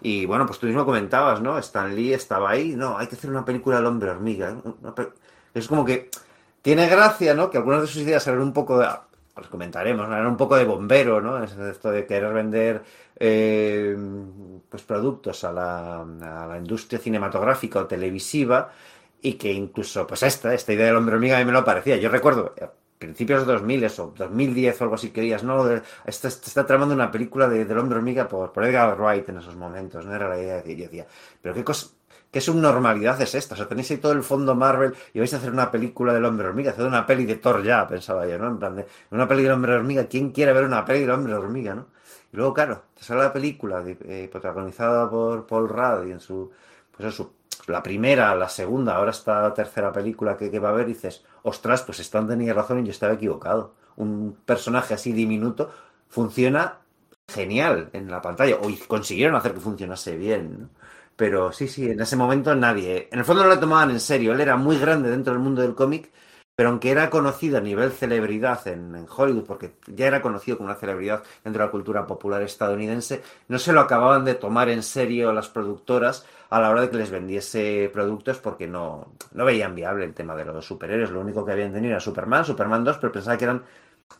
Y 0.01 0.25
bueno, 0.25 0.45
pues 0.45 0.59
tú 0.59 0.67
mismo 0.67 0.85
comentabas, 0.85 1.41
¿no? 1.41 1.57
Stan 1.57 1.95
Lee 1.95 2.13
estaba 2.13 2.49
ahí, 2.51 2.75
no, 2.75 2.97
hay 2.97 3.07
que 3.07 3.15
hacer 3.15 3.29
una 3.29 3.45
película 3.45 3.77
del 3.77 3.85
hombre 3.85 4.11
hormiga. 4.11 4.51
¿eh? 4.51 5.07
Es 5.53 5.67
como 5.67 5.85
que 5.85 6.09
tiene 6.61 6.87
gracia, 6.87 7.33
¿no? 7.33 7.49
Que 7.49 7.57
algunas 7.57 7.81
de 7.81 7.87
sus 7.87 8.01
ideas 8.01 8.25
eran 8.27 8.41
un 8.41 8.53
poco 8.53 8.79
de, 8.79 8.87
los 9.35 9.47
comentaremos, 9.49 10.07
¿no? 10.07 10.15
eran 10.15 10.27
un 10.27 10.37
poco 10.37 10.55
de 10.55 10.65
bombero, 10.65 11.21
¿no? 11.21 11.43
Es 11.43 11.53
Esto 11.57 11.91
de 11.91 12.05
querer 12.05 12.33
vender 12.33 12.83
eh, 13.19 13.95
pues 14.69 14.83
productos 14.83 15.43
a 15.43 15.51
la, 15.51 16.01
a 16.01 16.47
la 16.47 16.57
industria 16.57 16.99
cinematográfica 16.99 17.79
o 17.79 17.87
televisiva 17.87 18.71
y 19.21 19.33
que 19.33 19.51
incluso, 19.51 20.05
pues 20.07 20.23
esta, 20.23 20.53
esta 20.53 20.73
idea 20.73 20.87
del 20.87 20.95
hombre 20.97 21.15
hormiga 21.15 21.37
a 21.37 21.39
mí 21.39 21.45
me 21.45 21.51
lo 21.51 21.65
parecía. 21.65 21.97
Yo 21.97 22.09
recuerdo, 22.09 22.53
a 22.61 22.71
principios 22.97 23.45
de 23.45 23.53
2000 23.53 23.83
o 23.85 24.13
2010 24.17 24.79
o 24.81 24.83
algo 24.85 24.95
así 24.95 25.09
querías, 25.11 25.43
¿no? 25.43 25.65
De- 25.65 25.81
Está, 26.05 26.27
está 26.29 26.65
tramando 26.65 26.93
una 26.95 27.11
película 27.11 27.47
de, 27.49 27.65
del 27.65 27.77
hombre 27.77 27.97
hormiga 27.97 28.27
por, 28.27 28.51
por 28.53 28.63
Edgar 28.65 28.97
Wright 28.99 29.27
en 29.29 29.37
esos 29.39 29.55
momentos, 29.55 30.05
¿no? 30.05 30.15
Era 30.15 30.29
la 30.29 30.39
idea 30.39 30.63
que 30.63 30.75
yo 30.75 30.83
decía, 30.85 31.07
pero 31.41 31.53
qué 31.55 31.63
cosa... 31.63 31.87
¿Qué 32.35 32.41
subnormalidad 32.41 33.21
es 33.21 33.33
esta? 33.33 33.53
O 33.55 33.57
sea, 33.57 33.65
tenéis 33.69 33.89
ahí 33.91 33.97
todo 33.97 34.11
el 34.11 34.21
fondo 34.21 34.55
Marvel 34.55 34.93
y 35.13 35.19
vais 35.19 35.33
a 35.33 35.37
hacer 35.37 35.51
una 35.53 35.71
película 35.71 36.11
del 36.13 36.25
hombre 36.25 36.47
hormiga, 36.49 36.71
hacer 36.71 36.85
una 36.85 37.05
peli 37.07 37.23
de 37.25 37.35
Thor 37.37 37.63
ya, 37.63 37.87
pensaba 37.87 38.27
yo, 38.27 38.37
¿no? 38.37 38.47
En 38.49 38.59
plan 38.59 38.75
de 38.75 38.85
una 39.11 39.25
peli 39.25 39.43
del 39.43 39.53
hombre 39.53 39.73
hormiga, 39.73 40.03
¿quién 40.07 40.31
quiere 40.31 40.51
ver 40.51 40.65
una 40.65 40.83
peli 40.83 40.99
del 40.99 41.11
hombre 41.11 41.33
hormiga, 41.33 41.73
no? 41.75 41.87
Y 42.33 42.35
luego, 42.35 42.53
claro, 42.53 42.81
te 42.93 43.05
sale 43.05 43.21
la 43.21 43.31
película 43.31 43.81
de- 43.81 43.97
eh, 44.03 44.27
protagonizada 44.29 45.09
por 45.09 45.47
Paul 45.47 45.69
Rudd 45.69 46.07
y 46.07 46.11
en 46.11 46.19
su, 46.19 46.51
pues 46.91 47.05
en 47.05 47.11
su, 47.13 47.31
la 47.67 47.81
primera, 47.81 48.35
la 48.35 48.49
segunda, 48.49 48.97
ahora 48.97 49.11
esta 49.11 49.53
tercera 49.53 49.93
película 49.93 50.35
que, 50.35 50.51
que 50.51 50.59
va 50.59 50.69
a 50.71 50.73
ver 50.73 50.87
dices, 50.87 51.23
ostras, 51.43 51.83
pues 51.83 52.01
Stan 52.01 52.27
tenía 52.27 52.53
razón 52.53 52.79
y 52.79 52.83
yo 52.83 52.91
estaba 52.91 53.13
equivocado. 53.13 53.75
Un 53.95 54.35
personaje 54.45 54.93
así 54.93 55.13
diminuto 55.13 55.71
funciona 56.09 56.79
genial 57.29 57.89
en 57.93 58.11
la 58.11 58.21
pantalla, 58.21 58.57
o 58.61 58.67
consiguieron 58.87 59.35
hacer 59.37 59.53
que 59.53 59.61
funcionase 59.61 60.17
bien, 60.17 60.59
¿no? 60.63 60.69
Pero 61.15 61.51
sí, 61.53 61.67
sí, 61.67 61.89
en 61.89 62.01
ese 62.01 62.15
momento 62.17 62.53
nadie. 62.55 63.07
En 63.11 63.19
el 63.19 63.25
fondo 63.25 63.43
no 63.43 63.49
lo 63.49 63.59
tomaban 63.59 63.91
en 63.91 63.99
serio. 63.99 64.33
Él 64.33 64.41
era 64.41 64.57
muy 64.57 64.77
grande 64.77 65.09
dentro 65.09 65.33
del 65.33 65.41
mundo 65.41 65.61
del 65.61 65.73
cómic, 65.73 66.11
pero 66.55 66.69
aunque 66.69 66.91
era 66.91 67.09
conocido 67.09 67.57
a 67.57 67.61
nivel 67.61 67.91
celebridad 67.91 68.67
en, 68.67 68.95
en 68.95 69.05
Hollywood, 69.09 69.45
porque 69.45 69.75
ya 69.87 70.07
era 70.07 70.21
conocido 70.21 70.57
como 70.57 70.69
una 70.69 70.79
celebridad 70.79 71.23
dentro 71.43 71.61
de 71.61 71.67
la 71.67 71.71
cultura 71.71 72.05
popular 72.05 72.41
estadounidense, 72.41 73.21
no 73.47 73.59
se 73.59 73.71
lo 73.73 73.79
acababan 73.81 74.25
de 74.25 74.35
tomar 74.35 74.67
en 74.69 74.83
serio 74.83 75.31
las 75.31 75.47
productoras 75.49 76.25
a 76.49 76.59
la 76.59 76.69
hora 76.69 76.81
de 76.81 76.89
que 76.89 76.97
les 76.97 77.11
vendiese 77.11 77.89
productos 77.93 78.37
porque 78.39 78.67
no, 78.67 79.07
no 79.31 79.45
veían 79.45 79.73
viable 79.75 80.05
el 80.05 80.13
tema 80.13 80.35
de 80.35 80.45
los 80.45 80.65
superhéroes. 80.65 81.11
Lo 81.11 81.21
único 81.21 81.45
que 81.45 81.53
habían 81.53 81.73
tenido 81.73 81.91
era 81.91 81.99
Superman, 82.01 82.45
Superman 82.45 82.83
2, 82.83 82.97
pero 82.97 83.13
pensaba 83.13 83.37
que 83.37 83.45
eran 83.45 83.63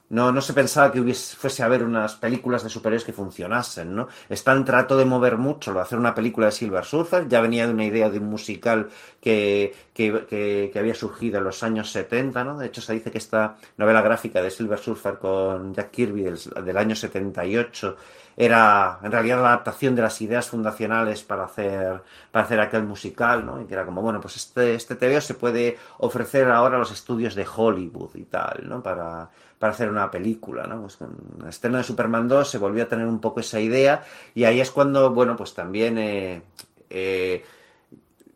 no, 0.10 0.32
no 0.32 0.42
se 0.42 0.54
pensaba 0.54 0.92
que 0.92 1.00
hubiese, 1.00 1.36
fuese 1.36 1.64
a 1.64 1.66
haber 1.66 1.84
unas 1.84 2.16
películas 2.16 2.64
de 2.64 2.70
superhéroes 2.70 3.04
que 3.04 3.14
funcionasen, 3.14 3.96
¿no? 3.96 4.08
Stan 4.30 4.64
trató 4.64 4.98
de 4.98 5.06
mover 5.06 5.38
mucho, 5.38 5.72
lo 5.72 5.80
de 5.80 5.84
hacer 5.84 5.98
una 5.98 6.14
película 6.14 6.46
de 6.48 6.52
Silver 6.52 6.86
Surfer, 6.86 7.28
ya 7.28 7.42
venía 7.42 7.66
de 7.68 7.74
una 7.74 7.86
idea 7.86 8.10
de 8.10 8.20
un 8.20 8.26
musical 8.30 8.90
que, 9.22 9.74
que, 9.94 10.26
que- 10.72 10.80
había 10.80 10.94
surgido 10.94 11.38
en 11.40 11.44
los 11.46 11.64
años 11.64 11.92
70, 11.92 12.44
¿no? 12.44 12.58
De 12.58 12.68
hecho, 12.68 12.82
se 12.82 12.94
dice 12.94 13.12
que 13.12 13.18
esta 13.18 13.56
novela 13.78 14.02
gráfica 14.02 14.42
de 14.42 14.52
Silver 14.52 14.80
Surfer 14.80 15.18
con 15.18 15.74
Jack 15.74 15.92
Kirby 15.92 16.24
del, 16.24 16.78
año 16.78 16.96
78 16.96 17.96
era 18.38 19.00
en 19.02 19.12
realidad 19.12 19.42
la 19.42 19.48
adaptación 19.50 19.96
de 19.96 20.02
las 20.02 20.22
ideas 20.22 20.48
fundacionales 20.50 21.24
para 21.24 21.46
hacer, 21.46 22.02
para 22.32 22.46
hacer 22.46 22.60
aquel 22.60 22.84
musical, 22.84 23.46
¿no? 23.46 23.62
Y 23.62 23.66
que 23.66 23.74
era 23.74 23.86
como, 23.86 24.02
bueno, 24.02 24.20
pues 24.20 24.36
este, 24.36 24.76
este 24.76 25.22
se 25.22 25.34
puede 25.36 25.78
ofrecer 26.00 26.50
ahora 26.52 26.76
a 26.76 26.80
los 26.80 26.92
estudios 26.92 27.34
de 27.36 27.46
Hollywood 27.56 28.16
y 28.16 28.26
tal, 28.26 28.64
¿no? 28.68 28.84
Para, 28.84 29.30
para 29.66 29.74
hacer 29.74 29.90
una 29.90 30.12
película, 30.12 30.68
¿no? 30.68 30.82
Pues 30.82 30.96
con 30.96 31.18
la 31.42 31.50
estreno 31.50 31.80
de 31.80 31.84
Superman 31.84 32.28
2 32.28 32.48
se 32.48 32.60
volvió 32.60 32.84
a 32.84 32.88
tener 32.88 33.08
un 33.08 33.20
poco 33.20 33.40
esa 33.40 33.60
idea 33.60 34.04
y 34.36 34.44
ahí 34.44 34.62
es 34.62 34.70
cuando, 34.70 35.10
bueno, 35.10 35.36
pues 35.36 35.56
también 35.56 35.98
eh, 35.98 36.44
eh, 36.88 37.44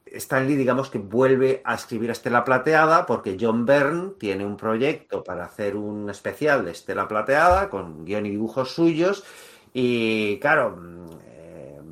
Stan 0.08 0.47
Lee, 0.47 0.56
digamos 0.56 0.90
que 0.90 0.97
vuelve 0.97 1.62
a 1.63 1.76
escribir 1.76 2.10
Estela 2.10 2.44
Plateada 2.44 3.06
porque 3.06 3.38
John 3.40 3.63
Byrne 3.63 4.13
tiene 4.17 4.44
un 4.44 4.58
proyecto 4.58 5.24
para 5.24 5.45
hacer 5.45 5.76
un 5.76 6.10
especial 6.10 6.65
de 6.65 6.72
Estela 6.72 7.08
Plateada 7.08 7.69
con 7.69 8.06
guion 8.06 8.26
y 8.26 8.31
dibujos 8.31 8.74
suyos 8.74 9.24
y 9.72 10.40
claro, 10.40 10.78
mm, 10.78 11.10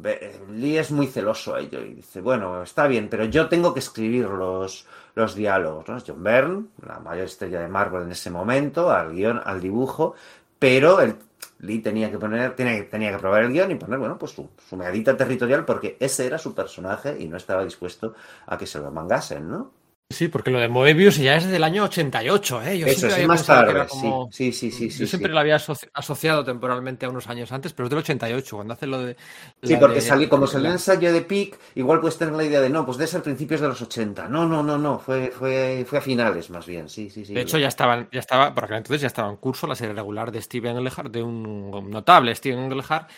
eh, 0.04 0.40
Lee 0.50 0.78
es 0.80 0.90
muy 0.90 1.06
celoso 1.06 1.54
a 1.54 1.60
ello 1.60 1.80
y 1.82 1.94
dice, 1.94 2.22
bueno, 2.22 2.64
está 2.64 2.88
bien, 2.88 3.08
pero 3.08 3.26
yo 3.26 3.50
tengo 3.50 3.72
que 3.72 3.82
escribir 3.82 4.26
los, 4.26 4.88
los 5.18 5.36
diálogos, 5.36 5.88
¿no? 5.88 5.98
John 6.06 6.24
Byrne, 6.24 6.66
la 6.86 7.00
mayor 7.00 7.26
estrella 7.26 7.60
de 7.60 7.68
Marvel 7.68 8.04
en 8.04 8.12
ese 8.12 8.30
momento, 8.30 8.92
al 8.92 9.14
guion, 9.14 9.42
al 9.44 9.60
dibujo, 9.60 10.14
pero 10.60 11.02
el, 11.02 11.16
Lee 11.60 11.80
tenía 11.80 12.12
que 12.12 12.20
poner, 12.20 12.56
tenía, 12.56 12.88
tenía 12.88 13.12
que 13.12 13.18
probar 13.18 13.44
el 13.44 13.52
guion 13.52 13.72
y 13.72 13.76
poner, 13.76 13.98
bueno, 13.98 14.18
pues 14.18 14.32
su, 14.32 14.50
su 14.70 14.78
territorial 14.78 15.66
porque 15.66 15.98
ese 16.00 16.28
era 16.28 16.38
su 16.38 16.54
personaje 16.54 17.18
y 17.20 17.28
no 17.28 17.38
estaba 17.38 17.64
dispuesto 17.64 18.14
a 18.46 18.58
que 18.58 18.68
se 18.68 18.80
lo 18.80 18.92
mangasen, 18.92 19.50
¿no? 19.50 19.72
Sí, 20.10 20.30
porque 20.30 20.52
lo 20.52 20.60
de 20.60 20.70
Moebius 20.70 21.18
ya 21.18 21.36
es 21.36 21.46
del 21.48 21.66
año 21.66 21.84
88, 21.84 22.64
¿eh? 22.64 22.80
Yo 22.80 22.88
Eso 22.88 23.10
sí, 23.10 23.26
más 23.28 23.46
tarde, 23.46 23.86
como- 23.88 24.30
sí, 24.32 24.54
sí, 24.54 24.72
sí, 24.72 24.90
sí, 24.90 25.00
Yo 25.00 25.06
sí, 25.06 25.08
siempre 25.08 25.30
sí. 25.30 25.34
lo 25.34 25.40
había 25.40 25.58
asoci- 25.58 25.90
asociado 25.94 26.46
temporalmente 26.46 27.06
a 27.06 27.10
unos 27.10 27.28
años 27.28 27.52
antes, 27.52 27.74
pero 27.74 27.88
es 27.88 27.90
del 27.90 28.00
88, 28.00 28.56
cuando 28.56 28.74
hace 28.74 28.88
lo 28.88 29.00
de... 29.00 29.18
Sí, 29.62 29.76
porque 29.76 29.96
de- 29.96 30.02
salió, 30.02 30.30
como 30.30 30.48
salió 30.48 30.68
el 30.68 30.74
ensayo 30.76 31.12
de 31.12 31.22
Pic, 31.24 31.60
igual 31.76 32.00
puedes 32.00 32.18
tener 32.18 32.34
la 32.36 32.46
idea 32.46 32.62
de 32.62 32.70
no, 32.70 32.86
pues 32.86 32.98
debe 32.98 33.10
ser 33.10 33.22
principios 33.22 33.60
de 33.60 33.68
los 33.68 33.82
80. 33.82 34.30
No, 34.30 34.48
no, 34.48 34.64
no, 34.64 34.78
no, 34.78 34.98
fue, 34.98 35.30
fue, 35.30 35.86
fue 35.86 35.98
a 36.00 36.02
finales 36.02 36.50
más 36.52 36.66
bien, 36.66 36.88
sí, 36.88 37.10
sí, 37.10 37.26
sí. 37.26 37.34
De 37.34 37.42
hecho, 37.42 37.58
ya 37.58 37.68
estaban, 37.68 38.08
ya 38.10 38.22
estaba, 38.22 38.56
por 38.56 38.64
aquel 38.64 38.78
entonces 38.78 39.02
ya 39.02 39.08
estaba 39.08 39.30
en 39.30 39.36
curso 39.36 39.68
la 39.68 39.76
serie 39.76 39.94
regular 39.94 40.32
de 40.32 40.42
Steven 40.42 40.78
Englehart, 40.78 41.12
de 41.12 41.22
un 41.22 41.90
notable 41.92 42.34
Steven 42.34 42.60
Englehart 42.60 43.10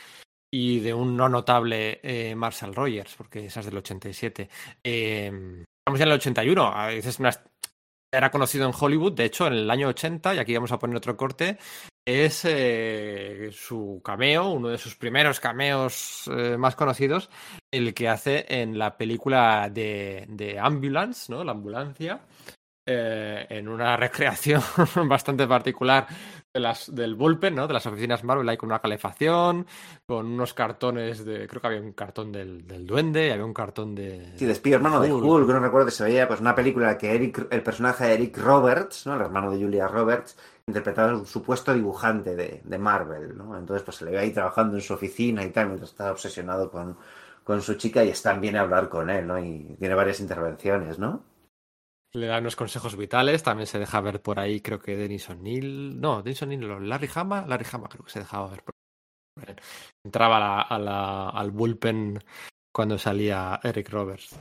y 0.51 0.79
de 0.79 0.95
un 0.95 1.15
no 1.15 1.29
notable 1.29 1.99
eh, 2.01 2.33
Marshall 2.33 2.73
Rogers, 2.73 3.13
porque 3.15 3.45
esa 3.45 3.59
es 3.59 3.67
del 3.67 3.77
87. 3.77 4.49
Eh, 4.83 5.63
estamos 5.79 5.99
ya 5.99 6.05
en 6.05 6.11
el 6.11 6.15
81, 6.17 6.67
a 6.67 6.87
veces 6.87 7.19
una- 7.19 7.31
era 8.11 8.31
conocido 8.31 8.65
en 8.67 8.73
Hollywood, 8.77 9.13
de 9.13 9.25
hecho, 9.25 9.47
en 9.47 9.53
el 9.53 9.69
año 9.69 9.87
80, 9.89 10.33
y 10.33 10.39
aquí 10.39 10.53
vamos 10.55 10.71
a 10.71 10.79
poner 10.79 10.97
otro 10.97 11.15
corte, 11.15 11.57
es 12.05 12.41
eh, 12.45 13.49
su 13.53 14.01
cameo, 14.03 14.49
uno 14.49 14.69
de 14.69 14.79
sus 14.79 14.95
primeros 14.95 15.39
cameos 15.39 16.23
eh, 16.35 16.57
más 16.57 16.75
conocidos, 16.75 17.29
el 17.71 17.93
que 17.93 18.09
hace 18.09 18.45
en 18.49 18.79
la 18.79 18.97
película 18.97 19.69
de 19.69 20.57
Ambulance, 20.59 21.31
¿no? 21.31 21.43
La 21.43 21.51
ambulancia, 21.51 22.21
eh, 22.91 23.45
en 23.49 23.67
una 23.67 23.95
recreación 23.97 24.63
bastante 25.07 25.45
particular 25.45 26.07
de 26.51 26.59
las, 26.59 26.93
del 26.93 27.13
bullpen, 27.13 27.53
¿no? 27.53 27.67
De 27.67 27.73
las 27.73 27.85
oficinas 27.85 28.23
Marvel, 28.23 28.49
ahí 28.49 28.57
con 28.57 28.69
una 28.69 28.79
calefacción, 28.79 29.67
con 30.07 30.25
unos 30.25 30.55
cartones 30.55 31.23
de. 31.23 31.47
Creo 31.47 31.61
que 31.61 31.67
había 31.67 31.81
un 31.81 31.93
cartón 31.93 32.31
del, 32.31 32.65
del 32.65 32.87
duende 32.87 33.27
y 33.27 33.29
había 33.29 33.45
un 33.45 33.53
cartón 33.53 33.93
de. 33.93 34.33
Sí, 34.37 34.47
de 34.47 34.55
Spear, 34.55 34.77
hermano 34.77 35.01
de 35.01 35.13
Hulk. 35.13 35.47
No 35.47 35.59
recuerdo 35.59 35.85
que 35.85 35.91
se 35.91 36.03
veía 36.03 36.27
pues 36.27 36.41
una 36.41 36.55
película 36.55 36.97
que 36.97 37.13
Eric, 37.13 37.47
el 37.51 37.61
personaje 37.61 38.05
de 38.05 38.13
Eric 38.15 38.37
Roberts, 38.39 39.05
¿no? 39.05 39.13
El 39.13 39.21
hermano 39.21 39.51
de 39.51 39.63
Julia 39.63 39.87
Roberts, 39.87 40.35
interpretaba 40.65 41.11
a 41.11 41.15
un 41.15 41.27
supuesto 41.27 41.71
dibujante 41.71 42.35
de, 42.35 42.61
de 42.63 42.77
Marvel, 42.79 43.37
¿no? 43.37 43.55
Entonces 43.55 43.83
pues 43.83 43.97
se 43.97 44.05
le 44.05 44.11
ve 44.11 44.17
ahí 44.17 44.31
trabajando 44.31 44.77
en 44.77 44.81
su 44.81 44.95
oficina 44.95 45.43
y 45.43 45.51
tal, 45.51 45.67
mientras 45.67 45.91
está 45.91 46.11
obsesionado 46.11 46.71
con, 46.71 46.97
con 47.43 47.61
su 47.61 47.75
chica 47.75 48.03
y 48.03 48.09
Stan 48.09 48.41
viene 48.41 48.57
a 48.57 48.61
hablar 48.61 48.89
con 48.89 49.11
él, 49.11 49.27
¿no? 49.27 49.37
Y 49.37 49.75
tiene 49.77 49.93
varias 49.93 50.19
intervenciones, 50.19 50.97
¿no? 50.97 51.28
Le 52.13 52.25
da 52.27 52.39
unos 52.39 52.55
consejos 52.55 52.95
vitales, 52.97 53.43
también 53.43 53.67
se 53.67 53.77
deja 53.77 54.01
ver 54.01 54.21
por 54.21 54.39
ahí, 54.39 54.61
creo 54.61 54.79
que 54.79 54.95
Denis 54.97 55.29
O'Neill. 55.29 55.99
No, 56.01 56.23
Denis 56.23 56.41
O'Neill, 56.41 56.67
no, 56.67 56.79
Larry 56.79 57.09
Hama, 57.13 57.45
Larry 57.47 57.65
Hama 57.71 57.87
creo 57.87 58.03
que 58.03 58.11
se 58.11 58.19
dejaba 58.19 58.47
ver 58.49 58.63
por 58.63 58.73
ahí. 59.47 59.55
Entraba 60.03 60.37
a 60.37 60.39
la- 60.39 60.61
a 60.61 60.79
la- 60.79 61.29
al 61.29 61.51
bullpen 61.51 62.19
cuando 62.73 62.97
salía 62.97 63.59
Eric 63.63 63.89
Roberts. 63.91 64.35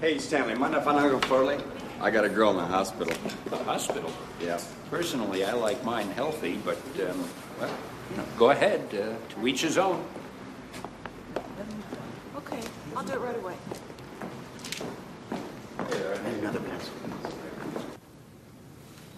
Hey, 0.00 0.18
Stanley, 0.18 0.54
mind 0.58 0.74
if 0.76 0.86
I 0.86 0.92
now 0.92 1.08
go 1.08 1.18
Furley? 1.20 1.56
I 2.02 2.10
got 2.10 2.24
a 2.24 2.28
girl 2.28 2.50
in 2.50 2.56
the 2.56 2.64
hospital. 2.76 3.14
The 3.50 3.56
hospital. 3.64 4.10
Yeah. 4.40 4.58
Personally, 4.90 5.44
I 5.44 5.52
like 5.52 5.82
mine 5.84 6.10
healthy, 6.14 6.58
but, 6.64 6.76
um, 7.00 7.16
well, 7.60 7.70
you 8.10 8.16
know, 8.16 8.24
go 8.38 8.50
ahead. 8.50 8.80
Uh, 8.92 9.14
to 9.34 9.46
each 9.46 9.62
his 9.62 9.78
own. 9.78 10.02
Okay, 12.94 13.00
I'll 13.00 13.04
do 13.04 13.12
it 13.12 13.26
right 13.26 13.36
away. 13.36 13.54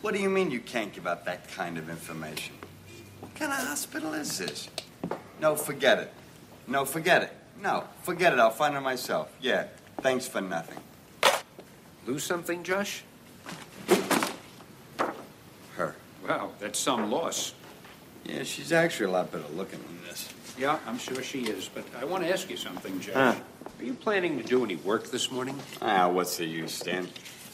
What 0.01 0.15
do 0.15 0.21
you 0.21 0.31
mean 0.31 0.51
you 0.51 0.61
can't 0.61 0.93
give 0.93 1.07
out 1.07 1.25
that 1.25 1.49
kind 1.49 1.77
of 1.79 1.91
information? 1.91 2.55
What 3.21 3.35
kind 3.35 3.53
of 3.53 3.59
hospital 3.59 4.15
is 4.15 4.39
this? 4.39 4.69
No, 5.41 5.57
forget 5.57 5.99
it. 5.99 6.13
No, 6.67 6.85
forget 6.85 7.23
it. 7.23 7.33
No, 7.63 7.85
forget 8.03 8.33
it. 8.33 8.39
I'll 8.39 8.51
find 8.51 8.77
it 8.77 8.81
myself. 8.81 9.31
Yeah, 9.41 9.67
thanks 10.01 10.27
for 10.27 10.41
nothing. 10.41 10.79
Lose 12.07 12.25
something, 12.25 12.63
Josh? 12.63 13.03
Her. 15.77 15.97
Well, 16.27 16.53
that's 16.61 16.79
some 16.79 17.11
loss. 17.11 17.53
Yeah, 18.25 18.45
she's 18.45 18.73
actually 18.73 19.07
a 19.07 19.11
lot 19.11 19.33
better 19.33 19.45
looking 19.55 19.81
than 19.83 19.96
this. 19.96 19.96
Yeah, 20.59 20.79
I'm 20.87 20.99
sure 20.99 21.23
she 21.23 21.45
is. 21.45 21.69
But 21.69 21.85
I 21.99 22.05
want 22.05 22.25
to 22.25 22.33
ask 22.33 22.49
you 22.49 22.57
something, 22.57 22.99
Josh. 23.01 23.15
Huh. 23.15 23.35
Are 23.79 23.85
you 23.85 23.95
planning 23.95 24.39
to 24.39 24.45
do 24.45 24.65
any 24.65 24.77
work 24.77 25.11
this 25.11 25.31
morning? 25.31 25.59
Ah, 25.83 26.09
what's 26.09 26.39
the 26.39 26.47
use, 26.47 26.73
Stan? 26.73 27.09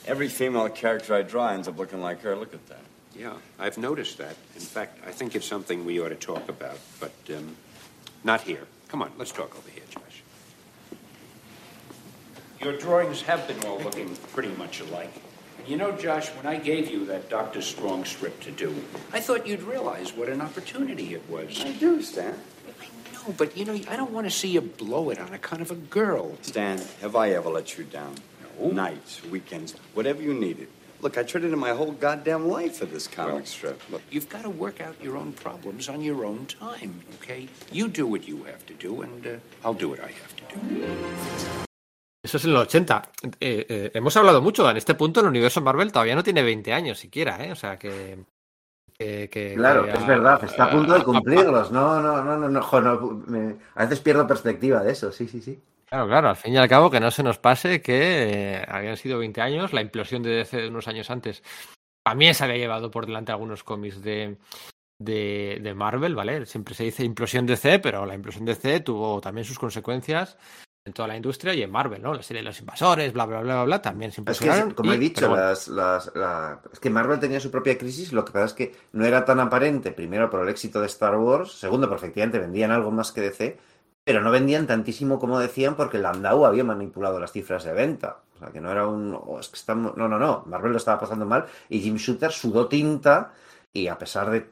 Every 0.06 0.28
female 0.28 0.68
character 0.68 1.14
I 1.14 1.22
draw 1.22 1.48
ends 1.48 1.68
up 1.68 1.78
looking 1.78 2.00
like 2.00 2.22
her. 2.22 2.36
Look 2.36 2.54
at 2.54 2.66
that. 2.68 2.80
Yeah, 3.16 3.34
I've 3.58 3.76
noticed 3.76 4.18
that. 4.18 4.36
In 4.54 4.60
fact, 4.60 4.98
I 5.06 5.10
think 5.10 5.34
it's 5.34 5.46
something 5.46 5.84
we 5.84 6.00
ought 6.00 6.08
to 6.08 6.14
talk 6.14 6.48
about, 6.48 6.78
but 6.98 7.12
um, 7.36 7.56
not 8.24 8.40
here. 8.40 8.66
Come 8.88 9.02
on, 9.02 9.12
let's 9.18 9.32
talk 9.32 9.56
over 9.56 9.70
here, 9.70 9.82
Josh. 9.90 10.22
Your 12.60 12.76
drawings 12.78 13.22
have 13.22 13.46
been 13.46 13.62
all 13.66 13.80
looking 13.80 14.16
pretty 14.32 14.50
much 14.56 14.80
alike. 14.80 15.12
And 15.58 15.68
you 15.68 15.76
know, 15.76 15.92
Josh, 15.92 16.28
when 16.28 16.46
I 16.46 16.58
gave 16.58 16.90
you 16.90 17.04
that 17.06 17.28
Dr. 17.28 17.60
Strong 17.60 18.06
strip 18.06 18.40
to 18.40 18.50
do, 18.50 18.74
I 19.12 19.20
thought 19.20 19.46
you'd 19.46 19.62
realize 19.62 20.12
what 20.14 20.28
an 20.28 20.40
opportunity 20.40 21.14
it 21.14 21.28
was. 21.28 21.62
I 21.64 21.72
do, 21.72 22.00
Stan. 22.02 22.38
No, 23.26 23.34
but 23.36 23.56
you 23.56 23.64
know, 23.64 23.74
I 23.88 23.96
don't 23.96 24.12
want 24.12 24.26
to 24.26 24.30
see 24.30 24.48
you 24.48 24.60
blow 24.60 25.10
it 25.10 25.18
on 25.18 25.32
account 25.32 25.62
of 25.62 25.70
a 25.70 25.76
girl. 25.76 26.36
Stan, 26.42 26.80
have 27.00 27.14
I 27.14 27.30
ever 27.30 27.48
let 27.50 27.78
you 27.78 27.84
down? 27.84 28.14
No. 28.60 28.70
Nights, 28.70 29.22
weekends, 29.30 29.74
whatever 29.94 30.22
you 30.22 30.34
needed. 30.34 30.68
Look, 31.00 31.18
I 31.18 31.24
traded 31.24 31.52
in 31.52 31.58
my 31.58 31.70
whole 31.70 31.92
goddamn 31.92 32.46
life 32.48 32.76
for 32.76 32.86
this 32.86 33.08
comic 33.08 33.34
Well, 33.34 33.44
strip. 33.44 33.80
Look, 33.90 34.02
you've 34.10 34.28
got 34.28 34.42
to 34.42 34.50
work 34.50 34.80
out 34.80 34.94
your 35.02 35.16
own 35.16 35.32
problems 35.32 35.88
on 35.88 36.00
your 36.00 36.24
own 36.24 36.46
time, 36.46 37.02
okay? 37.16 37.48
You 37.72 37.88
do 37.88 38.06
what 38.06 38.26
you 38.28 38.44
have 38.44 38.64
to 38.66 38.74
do, 38.74 39.02
and 39.02 39.26
uh, 39.26 39.30
I'll 39.64 39.74
do 39.74 39.88
what 39.88 40.00
I 40.00 40.12
have 40.12 40.36
to 40.36 40.44
do. 40.54 40.92
Eso 42.24 42.36
es 42.36 42.44
en 42.44 42.50
el 42.50 42.56
80. 42.56 43.02
Eh, 43.40 43.66
eh, 43.68 43.90
hemos 43.94 44.16
hablado 44.16 44.40
mucho. 44.40 44.70
En 44.70 44.76
este 44.76 44.94
punto 44.94 45.20
el 45.20 45.26
universo 45.26 45.60
Marvel 45.60 45.90
todavía 45.90 46.14
no 46.14 46.22
tiene 46.22 46.42
20 46.44 46.72
años 46.72 46.98
siquiera, 47.00 47.44
¿eh? 47.44 47.50
O 47.50 47.56
sea 47.56 47.76
que... 47.76 48.24
que- 49.02 49.28
que- 49.30 49.54
Claro, 49.54 49.84
que 49.84 49.90
es 49.90 50.02
a- 50.02 50.06
verdad, 50.06 50.44
está 50.44 50.64
a 50.64 50.70
punto 50.70 50.94
de 50.94 51.02
cumplirlos. 51.04 51.70
No, 51.72 52.00
no, 52.00 52.22
no, 52.22 52.36
no, 52.36 52.48
no, 52.48 52.62
jo, 52.62 52.80
no, 52.80 53.22
me- 53.26 53.56
a 53.74 53.82
veces 53.84 54.00
pierdo 54.00 54.26
perspectiva 54.26 54.82
de 54.82 54.92
eso, 54.92 55.10
sí, 55.12 55.26
sí, 55.28 55.40
sí. 55.40 55.60
Claro, 55.88 56.06
claro, 56.08 56.28
al 56.30 56.36
fin 56.36 56.54
y 56.54 56.56
al 56.56 56.68
cabo 56.68 56.90
que 56.90 57.00
no 57.00 57.10
se 57.10 57.22
nos 57.22 57.38
pase 57.38 57.82
que 57.82 58.54
eh, 58.54 58.64
habían 58.66 58.96
sido 58.96 59.18
20 59.18 59.40
años, 59.42 59.72
la 59.72 59.82
implosión 59.82 60.22
de 60.22 60.30
DC 60.30 60.56
de 60.62 60.68
unos 60.68 60.88
años 60.88 61.10
antes 61.10 61.42
también 62.04 62.34
se 62.34 62.44
había 62.44 62.56
llevado 62.56 62.90
por 62.90 63.04
delante 63.06 63.30
algunos 63.30 63.62
cómics 63.62 64.02
de, 64.02 64.38
de, 64.98 65.58
de 65.62 65.74
Marvel, 65.74 66.14
¿vale? 66.14 66.46
Siempre 66.46 66.74
se 66.74 66.84
dice 66.84 67.04
implosión 67.04 67.44
DC, 67.46 67.78
pero 67.78 68.06
la 68.06 68.14
implosión 68.14 68.44
DC 68.46 68.80
tuvo 68.80 69.20
también 69.20 69.44
sus 69.44 69.58
consecuencias 69.58 70.38
en 70.84 70.92
toda 70.92 71.08
la 71.08 71.16
industria 71.16 71.54
y 71.54 71.62
en 71.62 71.70
Marvel, 71.70 72.02
¿no? 72.02 72.12
La 72.12 72.22
serie 72.22 72.42
de 72.42 72.46
los 72.48 72.58
invasores, 72.58 73.12
bla, 73.12 73.24
bla, 73.26 73.40
bla, 73.40 73.54
bla, 73.54 73.64
bla, 73.64 73.82
también 73.82 74.10
se 74.10 74.22
Es 74.26 74.38
que, 74.40 74.74
como 74.74 74.92
he 74.92 74.98
dicho, 74.98 75.28
bueno, 75.28 75.44
las, 75.44 75.68
las- 75.68 76.10
la- 76.16 76.60
es 76.72 76.80
que 76.80 76.90
Marvel 76.90 77.20
tenía 77.20 77.38
su 77.38 77.50
propia 77.52 77.78
crisis, 77.78 78.12
lo 78.12 78.24
que 78.24 78.32
pasa 78.32 78.46
es 78.46 78.52
que 78.54 78.74
no 78.92 79.04
era 79.04 79.24
tan 79.24 79.38
aparente, 79.38 79.92
primero 79.92 80.28
por 80.28 80.40
el 80.42 80.48
éxito 80.48 80.80
de 80.80 80.86
Star 80.86 81.16
Wars, 81.16 81.52
segundo, 81.52 81.88
porque 81.88 82.06
efectivamente 82.06 82.40
vendían 82.40 82.72
algo 82.72 82.90
más 82.90 83.12
que 83.12 83.20
DC, 83.20 83.58
pero 84.04 84.20
no 84.22 84.32
vendían 84.32 84.66
tantísimo 84.66 85.20
como 85.20 85.38
decían 85.38 85.76
porque 85.76 85.98
Landau 85.98 86.44
había 86.44 86.64
manipulado 86.64 87.20
las 87.20 87.30
cifras 87.30 87.62
de 87.62 87.72
venta. 87.72 88.18
O 88.34 88.38
sea, 88.40 88.48
que 88.50 88.60
no 88.60 88.72
era 88.72 88.88
un... 88.88 89.14
"Oh, 89.24 89.38
es 89.38 89.48
que 89.48 89.56
estamos... 89.56 89.96
No, 89.96 90.08
no, 90.08 90.18
no, 90.18 90.42
Marvel 90.46 90.72
lo 90.72 90.78
estaba 90.78 90.98
pasando 90.98 91.24
mal 91.26 91.46
y 91.68 91.78
Jim 91.80 91.94
Shooter 91.96 92.32
sudó 92.32 92.66
tinta 92.66 93.32
y 93.72 93.86
a 93.86 93.96
pesar 93.98 94.30
de 94.30 94.50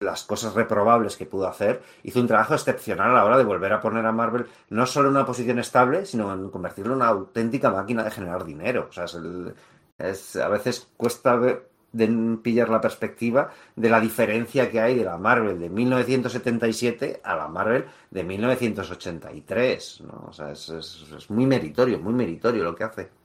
las 0.00 0.22
cosas 0.24 0.54
reprobables 0.54 1.16
que 1.16 1.26
pudo 1.26 1.48
hacer, 1.48 1.82
hizo 2.04 2.20
un 2.20 2.28
trabajo 2.28 2.54
excepcional 2.54 3.10
a 3.10 3.14
la 3.14 3.24
hora 3.24 3.38
de 3.38 3.44
volver 3.44 3.72
a 3.72 3.80
poner 3.80 4.06
a 4.06 4.12
Marvel 4.12 4.46
no 4.70 4.86
solo 4.86 5.08
en 5.08 5.16
una 5.16 5.26
posición 5.26 5.58
estable, 5.58 6.06
sino 6.06 6.32
en 6.32 6.50
convertirlo 6.50 6.92
en 6.92 6.98
una 6.98 7.08
auténtica 7.08 7.70
máquina 7.70 8.04
de 8.04 8.10
generar 8.12 8.44
dinero. 8.44 8.86
O 8.88 8.92
sea, 8.92 9.04
es 9.04 9.14
el- 9.14 9.54
es- 9.98 10.36
a 10.36 10.48
veces 10.48 10.88
cuesta 10.96 11.36
de 11.38 12.06
pillar 12.42 12.68
la 12.68 12.80
perspectiva 12.80 13.50
de 13.74 13.88
la 13.90 13.98
diferencia 14.00 14.70
que 14.70 14.80
hay 14.80 14.94
de 14.94 15.04
la 15.04 15.16
Marvel 15.18 15.58
de 15.58 15.68
1977 15.70 17.20
a 17.24 17.34
la 17.34 17.48
Marvel 17.48 17.86
de 18.10 18.22
1983. 18.24 20.02
¿no? 20.02 20.26
O 20.28 20.32
sea, 20.32 20.52
es- 20.52 20.68
es 20.68 21.30
muy 21.30 21.46
meritorio, 21.46 21.98
muy 21.98 22.12
meritorio 22.14 22.62
lo 22.62 22.74
que 22.76 22.84
hace. 22.84 23.17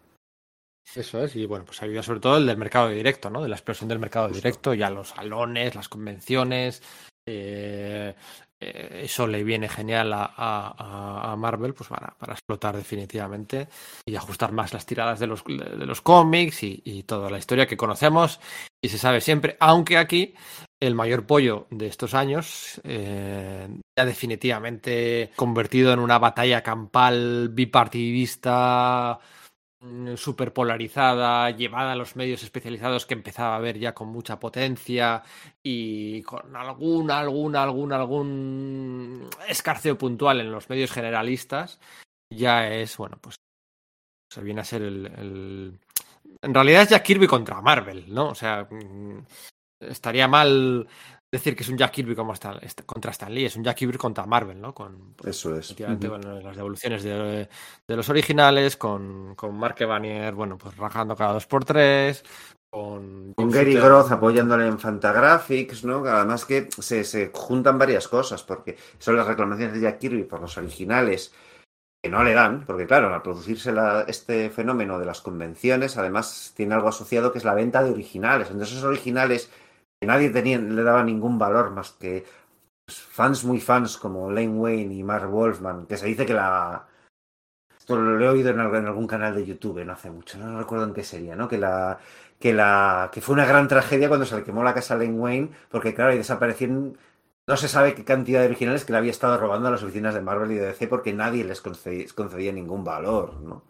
Eso 0.95 1.23
es, 1.23 1.35
y 1.35 1.45
bueno, 1.45 1.65
pues 1.65 1.81
ayuda 1.81 2.03
sobre 2.03 2.19
todo 2.19 2.37
el 2.37 2.45
del 2.45 2.57
mercado 2.57 2.89
directo, 2.89 3.29
¿no? 3.29 3.41
De 3.41 3.49
la 3.49 3.55
explosión 3.55 3.87
del 3.89 3.99
mercado 3.99 4.27
directo, 4.29 4.73
ya 4.73 4.89
los 4.89 5.09
salones, 5.09 5.73
las 5.75 5.89
convenciones, 5.89 6.83
eh, 7.25 8.13
eh, 8.59 9.01
eso 9.03 9.25
le 9.25 9.43
viene 9.43 9.69
genial 9.69 10.13
a, 10.13 10.25
a- 10.25 10.75
a- 10.77 11.31
a 11.31 11.35
Marvel, 11.35 11.73
pues 11.73 11.89
para, 11.89 12.13
para 12.17 12.33
explotar 12.33 12.75
definitivamente 12.75 13.69
y 14.05 14.15
ajustar 14.15 14.51
más 14.51 14.71
las 14.73 14.85
tiradas 14.85 15.19
de 15.19 15.27
los, 15.27 15.43
de 15.45 15.85
los 15.85 16.01
cómics 16.01 16.61
y, 16.63 16.81
y 16.85 17.03
toda 17.03 17.29
la 17.31 17.39
historia 17.39 17.65
que 17.65 17.77
conocemos 17.77 18.39
y 18.83 18.89
se 18.89 18.97
sabe 18.99 19.21
siempre, 19.21 19.57
aunque 19.61 19.97
aquí 19.97 20.35
el 20.81 20.95
mayor 20.95 21.25
pollo 21.25 21.65
de 21.71 21.87
estos 21.87 22.13
años, 22.13 22.79
eh, 22.83 23.67
ya 23.97 24.05
definitivamente 24.05 25.31
convertido 25.37 25.93
en 25.93 25.99
una 25.99 26.19
batalla 26.19 26.61
campal 26.61 27.49
bipartidista 27.49 29.19
mm, 29.83 30.15
súper 30.15 30.53
polarizada, 30.53 31.49
llevada 31.51 31.93
a 31.93 31.95
los 31.95 32.15
medios 32.15 32.43
especializados 32.43 33.05
que 33.05 33.13
empezaba 33.15 33.55
a 33.55 33.59
ver 33.59 33.77
ya 33.79 33.93
con 33.93 34.09
mucha 34.09 34.39
potencia 34.39 35.23
y 35.63 36.21
con 36.23 36.55
algún, 36.55 37.11
algún, 37.11 37.55
algún, 37.55 37.93
algún 37.93 39.29
escarceo 39.47 39.97
puntual 39.97 40.41
en 40.41 40.51
los 40.51 40.69
medios 40.69 40.91
generalistas, 40.91 41.79
ya 42.33 42.67
es, 42.73 42.97
bueno, 42.97 43.17
pues 43.21 43.35
se 44.31 44.41
viene 44.41 44.61
a 44.61 44.65
ser 44.65 44.81
el, 44.83 45.05
el- 45.07 45.79
En 46.41 46.53
realidad 46.53 46.83
es 46.83 46.89
Jack 46.89 47.03
Kirby 47.03 47.27
contra 47.27 47.61
Marvel, 47.61 48.13
¿no? 48.13 48.29
O 48.29 48.35
sea, 48.35 48.67
mm, 48.69 49.25
estaría 49.81 50.27
mal 50.27 50.87
decir 51.33 51.55
que 51.55 51.63
es 51.63 51.69
un 51.69 51.77
Jack 51.77 51.91
Kirby 51.91 52.15
como 52.15 52.31
Stan- 52.33 52.59
contra 52.85 53.11
Stan 53.11 53.33
Lee, 53.33 53.45
es 53.45 53.55
un 53.55 53.63
Jack 53.63 53.77
Kirby 53.77 53.97
contra 53.97 54.25
Marvel, 54.25 54.61
¿no? 54.61 54.73
Con, 54.73 55.15
Eso 55.25 55.55
es. 55.57 55.71
Ujú. 55.71 56.07
bueno, 56.07 56.39
las 56.39 56.55
devoluciones 56.55 57.03
de, 57.03 57.49
de 57.87 57.95
los 57.95 58.07
originales, 58.09 58.77
con, 58.77 59.35
con 59.35 59.57
Mark 59.57 59.75
Evanier, 59.79 60.33
bueno, 60.33 60.57
pues 60.57 60.77
rajando 60.77 61.15
cada 61.15 61.33
dos 61.33 61.45
por 61.47 61.65
tres, 61.65 62.23
con... 62.71 63.33
Gary. 63.37 63.75
Groth 63.75 64.11
apoyándole 64.11 64.67
en 64.67 64.79
Fantagraphics, 64.79 65.83
¿no? 65.83 66.05
Además 66.05 66.45
que 66.45 66.69
se, 66.79 67.03
se 67.03 67.31
juntan 67.33 67.77
varias 67.77 68.07
cosas, 68.07 68.43
porque 68.43 68.77
son 68.99 69.15
las 69.17 69.27
reclamaciones 69.27 69.73
de 69.75 69.81
Jack 69.81 69.99
Kirby 69.99 70.23
por 70.23 70.39
los 70.39 70.57
originales 70.57 71.33
que 72.03 72.09
no 72.09 72.23
le 72.23 72.33
dan, 72.33 72.65
porque 72.65 72.85
claro, 72.85 73.13
al 73.13 73.21
producirse 73.21 73.71
la- 73.71 74.05
este 74.07 74.49
fenómeno 74.49 74.99
de 74.99 75.05
las 75.05 75.21
convenciones, 75.21 75.97
además 75.97 76.53
tiene 76.55 76.73
algo 76.75 76.89
asociado 76.89 77.31
que 77.31 77.37
es 77.37 77.45
la 77.45 77.53
venta 77.53 77.81
de 77.83 77.91
originales. 77.91 78.49
Entonces 78.49 78.73
esos 78.75 78.83
originales 78.89 79.49
nadie 80.05 80.29
tenía, 80.29 80.57
le 80.59 80.83
daba 80.83 81.03
ningún 81.03 81.37
valor 81.39 81.71
más 81.71 81.91
que 81.91 82.25
fans 82.87 83.43
muy 83.45 83.59
fans 83.59 83.97
como 83.97 84.29
Lane 84.31 84.49
Wayne 84.49 84.93
y 84.93 85.03
Mark 85.03 85.29
Wolfman, 85.29 85.85
que 85.87 85.97
se 85.97 86.07
dice 86.07 86.25
que 86.25 86.33
la... 86.33 86.87
Esto 87.77 87.97
lo 87.97 88.23
he 88.23 88.29
oído 88.29 88.49
en 88.49 88.59
algún, 88.59 89.07
canal 89.07 89.35
de 89.35 89.45
YouTube 89.45 89.83
no 89.83 89.93
hace 89.93 90.09
mucho, 90.09 90.37
no 90.37 90.57
recuerdo 90.57 90.85
en 90.85 90.93
qué 90.93 91.03
sería, 91.03 91.35
¿no? 91.35 91.49
Que 91.49 91.57
la, 91.57 91.99
que 92.39 92.53
la 92.53 93.09
que 93.11 93.19
fue 93.19 93.33
una 93.33 93.45
gran 93.45 93.67
tragedia 93.67 94.07
cuando 94.07 94.25
se 94.25 94.37
le 94.37 94.43
quemó 94.43 94.63
la 94.63 94.73
casa 94.73 94.93
a 94.93 94.97
Len 94.97 95.19
Wayne, 95.19 95.49
porque 95.69 95.93
claro, 95.93 96.13
y 96.13 96.17
desaparecieron 96.17 96.97
no 97.45 97.57
se 97.57 97.67
sabe 97.67 97.93
qué 97.93 98.05
cantidad 98.05 98.39
de 98.39 98.45
originales 98.47 98.85
que 98.85 98.93
le 98.93 98.99
había 98.99 99.11
estado 99.11 99.37
robando 99.37 99.67
a 99.67 99.71
las 99.71 99.83
oficinas 99.83 100.13
de 100.13 100.21
Marvel 100.21 100.51
y 100.51 100.55
de 100.55 100.67
DC 100.67 100.87
porque 100.87 101.11
nadie 101.11 101.43
les 101.43 101.59
concedía, 101.61 102.53
ningún 102.53 102.85
valor, 102.85 103.35
¿no? 103.41 103.63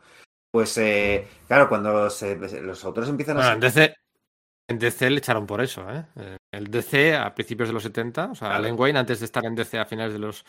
Pues 0.52 0.78
eh, 0.78 1.28
claro, 1.48 1.68
cuando 1.68 2.10
se- 2.12 2.36
los 2.62 2.86
autores 2.86 3.10
empiezan 3.10 3.38
a 3.40 3.56
DC, 3.56 3.96
en 4.70 4.80
DC 4.80 5.10
le 5.10 5.18
echaron 5.18 5.46
por 5.46 5.62
eso, 5.62 5.90
¿eh? 5.90 6.06
Eh, 6.16 6.38
El 6.52 6.68
DC 6.72 7.16
a 7.16 7.34
principios 7.34 7.70
de 7.70 7.74
los 7.74 7.84
70, 7.84 8.32
o 8.32 8.36
sea, 8.36 8.50
Claro. 8.50 8.64
Len 8.64 8.76
Wayne 8.80 9.00
antes 9.00 9.20
de 9.20 9.26
estar 9.26 9.44
en 9.46 9.56
DC 9.56 9.78
a 9.80 9.86
finales 9.86 10.14
de 10.14 10.20
los 10.20 10.46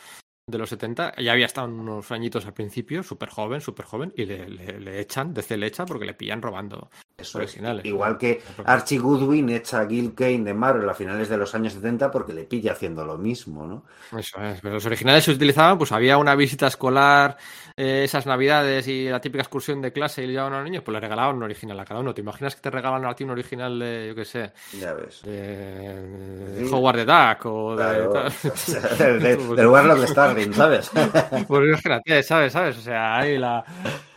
de 0.47 0.59
los 0.59 0.69
70, 0.69 1.15
ya 1.23 1.33
había 1.33 1.47
estado 1.47 1.67
unos 1.69 2.13
añitos 2.13 2.45
al 2.45 2.53
principio, 2.53 3.03
súper 3.03 3.31
joven, 3.31 3.63
súper 3.63 3.87
joven, 3.87 4.13
y 4.15 4.27
le, 4.27 4.47
le- 4.47 4.79
le 4.79 5.01
echan, 5.01 5.33
DC 5.33 5.57
le 5.57 5.67
echa 5.69 5.87
porque 5.87 6.05
le 6.05 6.13
pillan 6.13 6.43
robando 6.43 6.91
Eso 7.17 7.39
es. 7.41 7.45
originales. 7.51 7.85
Igual 7.85 8.19
que 8.19 8.43
Archie 8.65 8.99
Goodwin 8.99 9.49
echa 9.51 9.81
a 9.83 9.87
Gil 9.87 10.15
Kane 10.15 10.41
de 10.45 10.53
Marvel 10.55 10.89
a 10.89 10.95
finales 10.95 11.29
de 11.29 11.37
los 11.37 11.55
años 11.55 11.73
70 11.75 12.11
porque 12.11 12.33
le 12.33 12.45
pilla 12.45 12.73
haciendo 12.73 13.05
lo 13.05 13.17
mismo, 13.17 13.67
¿no? 13.67 13.85
Eso 14.19 14.41
es, 14.43 14.61
pero 14.61 14.75
los 14.75 14.87
originales 14.87 15.25
se 15.25 15.31
utilizaban, 15.31 15.79
pues 15.79 15.93
había 15.93 16.19
una 16.19 16.35
visita 16.35 16.67
escolar, 16.67 17.37
eh, 17.77 18.03
esas 18.05 18.27
navidades 18.27 18.89
y 18.89 19.09
la 19.09 19.21
típica 19.21 19.43
excursión 19.43 19.81
de 19.81 19.93
clase 19.93 20.23
y 20.23 20.27
le 20.27 20.33
llevaban 20.33 20.55
a 20.55 20.57
los 20.59 20.65
niños, 20.65 20.83
pues 20.85 20.93
le 20.93 21.01
regalaban 21.01 21.37
un 21.37 21.45
original 21.45 21.79
a 21.79 21.85
cada 21.85 22.01
uno. 22.01 22.13
¿Te 22.15 22.21
imaginas 22.21 22.57
que 22.57 22.63
te 22.63 22.71
regalan 22.71 23.05
a 23.07 23.15
ti 23.15 23.23
un 23.25 23.31
original 23.31 23.79
de, 23.79 24.07
yo 24.09 24.15
qué 24.17 24.25
sé, 24.25 24.53
Ya 24.79 24.93
ves. 24.95 25.23
de, 25.23 25.33
de 25.33 26.67
Sí. 26.67 26.71
Howard 26.73 26.97
the 26.97 27.05
Duck 27.05 27.47
o 27.47 27.77
de... 27.77 27.83
Claro. 27.85 28.11
tal? 28.13 28.27
O 28.27 28.57
sea, 28.57 28.81
del, 28.81 29.21
del- 29.23 29.57
del 29.57 29.67
Warlock 29.69 29.99
de 30.01 30.07
Starling, 30.09 30.53
¿sabes? 30.53 30.91
Pues 31.47 31.69
imagínate, 31.69 32.23
¿sabes? 32.25 32.53
¿Sabes? 32.53 32.77
O 32.79 32.81
sea, 32.81 33.19
ahí 33.19 33.39
la, 33.39 33.65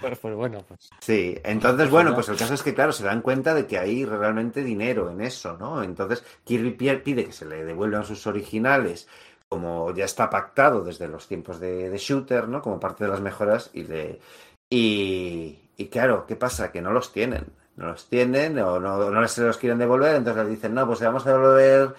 Pues, 0.02 0.18
pues 0.20 0.36
bueno, 0.36 0.64
pues. 0.68 0.90
Sí, 1.00 1.36
entonces, 1.44 1.90
bueno, 1.90 2.14
pues 2.16 2.30
el 2.30 2.38
caso 2.38 2.54
es 2.54 2.64
que, 2.64 2.74
claro, 2.74 2.87
se 2.92 3.04
dan 3.06 3.22
cuenta 3.22 3.54
de 3.54 3.66
que 3.68 3.78
hay 3.80 4.06
realmente 4.06 4.64
dinero 4.64 5.10
en 5.10 5.22
eso, 5.22 5.58
¿no? 5.58 5.84
Entonces, 5.84 6.24
Kirby 6.44 6.72
pi- 6.72 6.98
pide 6.98 7.26
que 7.26 7.32
se 7.34 7.46
le 7.46 7.64
devuelvan 7.66 8.06
sus 8.06 8.26
originales, 8.28 9.08
como 9.50 9.94
ya 9.94 10.06
está 10.06 10.30
pactado 10.30 10.84
desde 10.84 11.08
los 11.08 11.28
tiempos 11.28 11.60
de, 11.60 11.90
de 11.90 11.98
Shooter, 11.98 12.48
¿no? 12.48 12.62
Como 12.62 12.80
parte 12.80 13.04
de 13.06 13.10
las 13.12 13.22
mejoras, 13.22 13.70
y 13.74 13.84
le. 13.84 14.20
Y, 14.70 15.88
claro, 15.92 16.26
¿qué 16.28 16.36
pasa? 16.36 16.72
Que 16.72 16.82
no 16.82 16.92
los 16.92 17.12
tienen. 17.12 17.46
No 17.76 17.88
los 17.88 18.10
tienen, 18.10 18.58
o 18.60 18.80
no, 18.80 19.10
no 19.12 19.28
se 19.28 19.44
los 19.44 19.58
quieren 19.58 19.78
devolver, 19.78 20.16
entonces 20.16 20.44
le 20.46 20.50
dicen, 20.50 20.74
no, 20.74 20.88
pues 20.88 21.00
vamos 21.00 21.26
a 21.28 21.32
devolver 21.32 21.94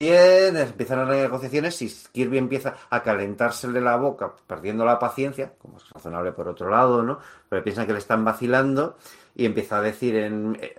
100, 0.00 0.56
empiezan 0.56 0.98
las 1.00 1.08
negociaciones 1.08 1.80
y 1.82 1.94
Kirby 2.12 2.38
empieza 2.38 2.74
a 2.90 3.02
calentársele 3.02 3.80
la 3.80 3.96
boca, 3.96 4.32
perdiendo 4.46 4.84
la 4.84 4.98
paciencia, 4.98 5.52
como 5.58 5.76
es 5.76 5.88
razonable 5.90 6.32
por 6.32 6.48
otro 6.48 6.68
lado, 6.68 7.02
¿no? 7.04 7.20
Pero 7.48 7.62
piensan 7.62 7.86
que 7.86 7.92
le 7.92 8.00
están 8.00 8.24
vacilando 8.24 8.96
y 9.40 9.46
empieza 9.46 9.78
a 9.78 9.82
decir 9.82 10.16
en... 10.16 10.56
eh, 10.60 10.78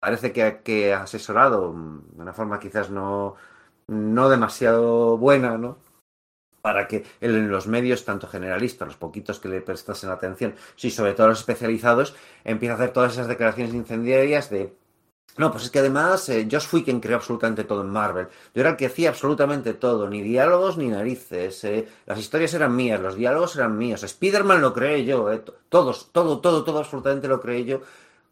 Parece 0.00 0.32
que, 0.32 0.60
que 0.64 0.92
asesorado 0.94 1.72
de 2.16 2.22
una 2.22 2.32
forma 2.32 2.58
quizás 2.58 2.90
no, 2.90 3.36
no 3.86 4.28
demasiado 4.28 5.16
buena, 5.16 5.58
¿no? 5.58 5.78
Para 6.60 6.88
que 6.88 7.04
en 7.20 7.50
los 7.50 7.66
medios, 7.66 8.04
tanto 8.04 8.26
generalistas, 8.28 8.88
los 8.88 8.96
poquitos 8.96 9.40
que 9.40 9.48
le 9.48 9.60
prestasen 9.60 10.10
atención, 10.10 10.54
sí, 10.76 10.90
sobre 10.90 11.14
todo 11.14 11.28
los 11.28 11.40
especializados, 11.40 12.14
empieza 12.44 12.74
a 12.74 12.76
hacer 12.76 12.92
todas 12.92 13.12
esas 13.14 13.28
declaraciones 13.28 13.74
incendiarias 13.74 14.50
de 14.50 14.72
no, 15.38 15.50
pues 15.50 15.64
es 15.64 15.70
que 15.70 15.78
además 15.78 16.28
eh, 16.28 16.46
Josh 16.50 16.66
fui 16.66 16.84
quien 16.84 17.00
creó 17.00 17.16
absolutamente 17.16 17.64
todo 17.64 17.80
en 17.82 17.88
Marvel. 17.90 18.28
Yo 18.54 18.60
era 18.60 18.70
el 18.70 18.76
que 18.76 18.86
hacía 18.86 19.08
absolutamente 19.10 19.72
todo, 19.74 20.08
ni 20.10 20.20
diálogos 20.22 20.76
ni 20.76 20.88
narices. 20.88 21.64
eh, 21.64 21.88
las 22.06 22.18
historias 22.18 22.52
eran 22.54 22.76
mías, 22.76 23.00
los 23.00 23.14
diálogos 23.16 23.56
eran 23.56 23.78
míos. 23.78 24.02
Spider-Man 24.02 24.60
lo 24.60 24.74
creé 24.74 25.04
yo, 25.06 25.32
eh, 25.32 25.38
to- 25.38 25.54
todos, 25.70 26.12
todo, 26.12 26.40
todo, 26.40 26.64
todo 26.64 26.78
absolutamente 26.80 27.28
lo 27.28 27.40
creé 27.40 27.64
yo. 27.64 27.80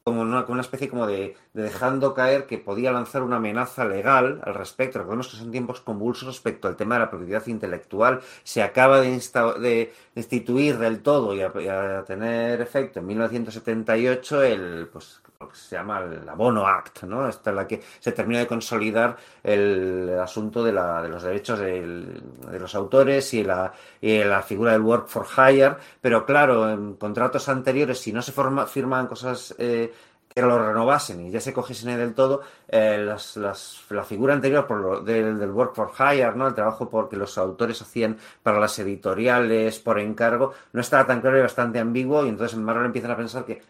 Como 0.03 0.23
una, 0.23 0.43
como 0.45 0.55
una 0.55 0.63
especie 0.63 0.89
como 0.89 1.07
de, 1.07 1.37
de 1.53 1.63
dejando 1.63 2.15
caer 2.15 2.47
que 2.47 2.59
podía 2.59 2.91
lanzar 2.91 3.23
una 3.23 3.37
amenaza 3.37 3.85
legal 3.85 4.41
al 4.45 4.55
respecto. 4.55 4.99
Recordemos 4.99 5.29
que 5.29 5.37
son 5.37 5.51
tiempos 5.51 5.81
convulsos 5.83 6.27
respecto 6.27 6.69
al 6.69 6.77
tema 6.77 6.95
de 6.95 7.01
la 7.01 7.11
propiedad 7.11 7.47
intelectual. 7.47 8.21
Se 8.43 8.63
acaba 8.63 9.01
de, 9.01 9.09
insta- 9.15 9.59
de 9.59 9.93
instituir 10.15 10.79
del 10.79 11.03
todo 11.03 11.35
y 11.35 11.43
a, 11.43 11.99
a 11.99 12.05
tener 12.05 12.61
efecto 12.61 13.01
en 13.01 13.07
1978 13.07 14.43
el, 14.43 14.89
pues, 14.93 15.21
lo 15.41 15.49
que 15.49 15.57
se 15.57 15.75
llama 15.75 16.01
el 16.01 16.29
Abono 16.29 16.67
Act, 16.67 17.05
¿no? 17.05 17.27
Esta 17.27 17.49
es 17.51 17.57
la 17.57 17.67
que 17.67 17.81
se 17.99 18.13
termina 18.13 18.41
de 18.41 18.47
consolidar 18.47 19.17
el 19.43 20.19
asunto 20.23 20.63
de, 20.63 20.71
la, 20.73 21.01
de 21.03 21.09
los 21.09 21.23
derechos 21.23 21.59
de 21.59 22.59
los 22.61 22.75
autores 22.75 23.33
y 23.33 23.43
la, 23.43 23.73
y 24.03 24.23
la 24.23 24.43
figura 24.43 24.73
del 24.73 24.83
work 24.83 25.09
for 25.09 25.27
hire, 25.27 25.77
pero 26.03 26.27
claro, 26.27 26.69
en 26.71 26.95
contratos 26.97 27.49
anteriores, 27.49 27.99
si 27.99 28.13
no 28.13 28.21
se 28.21 28.33
forma, 28.33 28.67
firman 28.67 29.07
cosas 29.07 29.55
eh, 29.59 29.91
que 30.29 30.43
lo 30.43 30.59
renovasen 30.59 31.27
y 31.27 31.31
ya 31.31 31.41
se 31.41 31.55
cogiesen 31.55 31.97
del 31.97 32.13
todo, 32.15 32.43
eh, 32.69 32.99
las- 33.05 33.37
las- 33.39 33.81
la 33.89 34.05
figura 34.05 34.35
anterior 34.35 34.67
por 34.67 34.77
lo- 34.79 35.01
del, 35.01 35.39
del 35.39 35.51
work 35.53 35.75
for 35.75 35.91
hire, 35.99 36.33
¿no? 36.37 36.49
el 36.49 36.55
trabajo 36.55 36.91
porque 36.91 37.17
los 37.17 37.39
autores 37.39 37.81
hacían 37.81 38.19
para 38.43 38.61
las 38.61 38.79
editoriales 38.79 39.79
por 39.81 39.99
encargo, 40.01 40.53
no 40.75 40.83
estaba 40.83 41.07
tan 41.07 41.23
claro 41.23 41.39
y 41.39 41.43
bastante 41.43 41.79
ambiguo, 41.79 42.27
y 42.27 42.29
entonces 42.29 42.59
en 42.59 42.63
Marvel 42.65 42.85
empiezan 42.87 43.11
a 43.13 43.17
pensar 43.17 43.45
que 43.47 43.63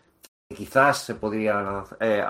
quizás 0.54 0.98
se 0.98 1.14
podría 1.14 1.84
eh, 2.00 2.24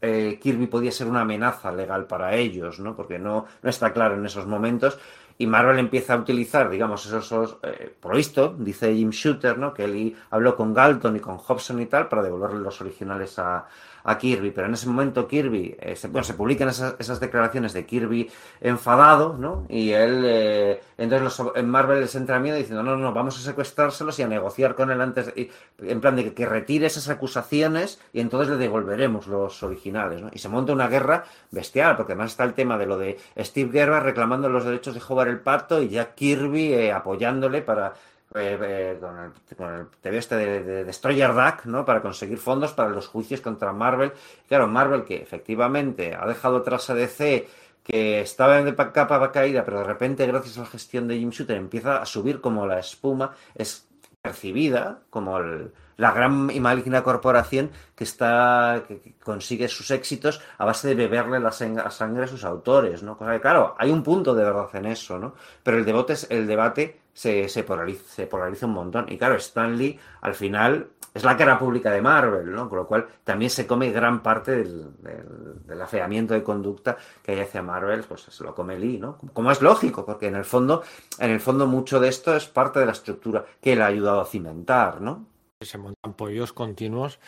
eh, 0.00 0.38
Kirby 0.40 0.90
ser 0.90 1.06
una 1.06 1.22
amenaza 1.22 1.72
legal 1.72 2.06
para 2.06 2.34
ellos, 2.34 2.78
¿no? 2.80 2.94
Porque 2.94 3.18
no, 3.18 3.46
está 3.62 3.92
claro 3.92 4.14
en 4.14 4.26
esos 4.26 4.46
momentos. 4.46 4.98
Y 5.38 5.46
Marvel 5.46 5.78
empieza 5.78 6.14
a 6.14 6.16
utilizar, 6.16 6.70
digamos, 6.70 7.04
esos, 7.04 7.26
esos, 7.26 7.58
eh, 7.62 7.94
por 8.00 8.16
dice 8.58 8.94
Jim 8.94 9.10
Shooter, 9.10 9.58
¿no? 9.58 9.74
Que 9.74 9.84
él 9.84 10.16
habló 10.30 10.56
con 10.56 10.72
Galton 10.72 11.16
y 11.16 11.20
con 11.20 11.36
Hobson 11.38 11.80
y 11.80 11.86
tal 11.86 12.08
para 12.08 12.22
devolverle 12.22 12.60
los 12.60 12.80
originales 12.80 13.38
a, 13.38 13.66
a 14.06 14.16
Kirby. 14.18 14.50
Pero 14.52 14.66
en 14.68 14.74
ese 14.74 14.86
momento 14.88 15.26
Kirby, 15.28 15.76
eh, 15.80 15.96
se, 15.96 16.08
bueno, 16.08 16.24
se 16.24 16.34
publican 16.34 16.68
esas, 16.68 16.94
esas 16.98 17.20
declaraciones 17.20 17.72
de 17.72 17.84
Kirby 17.84 18.30
enfadado, 18.60 19.36
¿no? 19.38 19.66
Y 19.68 19.90
él, 19.90 20.22
eh, 20.24 20.80
entonces 20.96 21.22
los, 21.38 21.56
en 21.56 21.68
Marvel 21.68 22.00
les 22.00 22.14
entra 22.14 22.38
miedo 22.38 22.56
diciendo, 22.56 22.82
no, 22.82 22.96
no, 22.96 23.12
vamos 23.12 23.38
a 23.38 23.42
secuestrárselos 23.42 24.18
y 24.18 24.22
a 24.22 24.28
negociar 24.28 24.74
con 24.74 24.90
él 24.90 25.00
antes, 25.00 25.32
y- 25.36 25.50
en 25.82 26.00
plan 26.00 26.16
de 26.16 26.24
que, 26.24 26.34
que 26.34 26.46
retire 26.46 26.86
esas 26.86 27.08
acusaciones 27.08 28.00
y 28.12 28.20
entonces 28.20 28.48
le 28.50 28.56
devolveremos 28.56 29.26
los 29.26 29.62
originales, 29.62 30.22
¿no? 30.22 30.30
Y 30.32 30.38
se 30.38 30.48
monta 30.48 30.72
una 30.72 30.88
guerra 30.88 31.24
bestial, 31.50 31.96
porque 31.96 32.12
además 32.12 32.30
está 32.32 32.44
el 32.44 32.54
tema 32.54 32.78
de 32.78 32.86
lo 32.86 32.96
de 32.98 33.18
Steve 33.38 33.70
Gerber 33.72 34.02
reclamando 34.02 34.48
los 34.48 34.64
derechos 34.64 34.94
de 34.94 35.02
Howard 35.06 35.28
el 35.28 35.40
Pato 35.40 35.82
y 35.82 35.88
Jack 35.88 36.14
Kirby 36.14 36.72
eh, 36.72 36.92
apoyándole 36.92 37.62
para 37.62 37.94
eh, 38.36 38.58
eh, 38.60 38.98
con, 39.00 39.18
el, 39.18 39.56
con 39.56 39.74
el 39.74 39.86
TV 40.00 40.18
este 40.18 40.36
de, 40.36 40.62
de 40.62 40.84
Destroyer 40.84 41.32
Duck, 41.34 41.64
¿no? 41.66 41.84
Para 41.84 42.02
conseguir 42.02 42.38
fondos 42.38 42.72
para 42.72 42.90
los 42.90 43.08
juicios 43.08 43.40
contra 43.40 43.72
Marvel. 43.72 44.12
Claro, 44.48 44.66
Marvel 44.68 45.04
que 45.04 45.16
efectivamente 45.22 46.14
ha 46.14 46.26
dejado 46.26 46.58
atrás 46.58 46.88
a 46.90 46.94
DC, 46.94 47.48
que 47.82 48.20
estaba 48.20 48.58
en 48.58 48.64
de 48.66 48.72
pa- 48.72 48.92
capa 48.92 49.30
caída, 49.32 49.64
pero 49.64 49.78
de 49.78 49.84
repente, 49.84 50.26
gracias 50.26 50.58
a 50.58 50.60
la 50.62 50.66
gestión 50.66 51.06
de 51.08 51.16
Jim 51.18 51.30
Shooter, 51.30 51.56
empieza 51.56 52.02
a 52.02 52.06
subir 52.06 52.40
como 52.40 52.66
la 52.66 52.78
espuma, 52.78 53.32
es 53.54 53.88
percibida 54.22 55.00
como 55.10 55.38
el- 55.38 55.72
la 55.96 56.10
gran 56.12 56.50
y 56.50 56.60
maligna 56.60 57.02
corporación 57.02 57.70
que 57.94 58.04
está 58.04 58.82
que, 58.86 59.14
consigue 59.22 59.68
sus 59.68 59.90
éxitos 59.90 60.42
a 60.58 60.64
base 60.66 60.88
de 60.88 60.94
beberle 60.94 61.40
la 61.40 61.52
sangre 61.52 62.24
a 62.24 62.26
sus 62.26 62.44
autores, 62.44 63.02
¿no? 63.02 63.16
Cosa 63.16 63.32
que, 63.32 63.40
claro, 63.40 63.74
hay 63.78 63.90
un 63.90 64.02
punto 64.02 64.34
de 64.34 64.44
verdad 64.44 64.68
en 64.74 64.86
eso, 64.86 65.18
¿no? 65.18 65.34
Pero 65.62 65.78
el 65.78 65.84
debate, 65.86 66.12
es- 66.14 66.26
el 66.30 66.46
debate 66.46 67.00
se, 67.16 67.48
se, 67.48 67.64
polariza, 67.64 68.04
se 68.14 68.26
polariza 68.26 68.66
un 68.66 68.72
montón. 68.74 69.06
Y 69.10 69.16
claro, 69.16 69.36
Stan 69.36 69.76
Lee, 69.76 69.98
al 70.20 70.34
final, 70.34 70.90
es 71.14 71.24
la 71.24 71.34
cara 71.34 71.58
pública 71.58 71.90
de 71.90 72.02
Marvel, 72.02 72.52
¿no? 72.52 72.68
Con 72.68 72.76
lo 72.78 72.86
cual 72.86 73.06
también 73.24 73.50
se 73.50 73.66
come 73.66 73.90
gran 73.90 74.22
parte 74.22 74.50
del, 74.52 74.94
del- 75.02 75.66
del 75.66 75.80
afeamiento 75.80 76.34
de 76.34 76.42
conducta 76.42 76.98
que 77.22 77.32
hay 77.32 77.40
hacia 77.40 77.62
Marvel, 77.62 78.04
pues 78.04 78.20
se 78.20 78.44
lo 78.44 78.54
come 78.54 78.78
Lee, 78.78 78.98
¿no? 78.98 79.16
Como 79.32 79.50
es 79.50 79.62
lógico, 79.62 80.04
porque 80.04 80.26
en 80.26 80.34
el 80.36 80.44
fondo, 80.44 80.82
en 81.18 81.30
el 81.30 81.40
fondo 81.40 81.66
mucho 81.66 82.00
de 82.00 82.08
esto 82.08 82.36
es 82.36 82.46
parte 82.46 82.80
de 82.80 82.86
la 82.86 82.92
estructura 82.92 83.46
que 83.62 83.72
él 83.72 83.80
ha 83.80 83.86
ayudado 83.86 84.20
a 84.20 84.26
cimentar, 84.26 85.00
¿no? 85.00 85.26
se 85.64 85.78
montan 85.78 86.12
pollos 86.12 86.52
continuos 86.52 87.18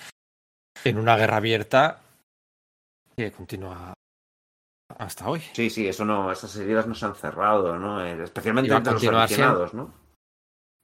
en 0.84 0.98
una 0.98 1.16
guerra 1.16 1.38
abierta 1.38 2.00
que 3.16 3.32
continúa 3.32 3.94
hasta 4.98 5.28
hoy. 5.28 5.40
Sí, 5.52 5.70
sí, 5.70 5.88
eso 5.88 6.04
no, 6.04 6.30
esas 6.30 6.54
heridas 6.56 6.86
no 6.86 6.94
se 6.94 7.06
han 7.06 7.14
cerrado, 7.14 7.78
¿no? 7.78 8.04
Eh, 8.04 8.22
Especialmente 8.24 8.72
entre 8.72 8.92
los 8.92 9.04
aficionados, 9.04 9.74
¿no? 9.74 9.94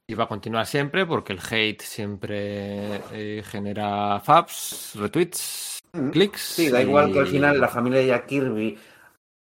Y 0.07 0.13
va 0.13 0.25
a 0.25 0.27
continuar 0.27 0.65
siempre 0.67 1.05
porque 1.05 1.33
el 1.33 1.39
hate 1.39 1.81
siempre 1.81 3.01
eh, 3.11 3.43
genera 3.43 4.19
faps, 4.19 4.93
retweets, 4.95 5.79
clics. 6.11 6.41
Sí, 6.41 6.69
da 6.69 6.81
igual 6.81 7.11
que 7.11 7.19
al 7.19 7.27
final 7.27 7.59
la 7.59 7.67
familia 7.67 7.99
de 7.99 8.07
Jack 8.07 8.27
Kirby 8.27 8.77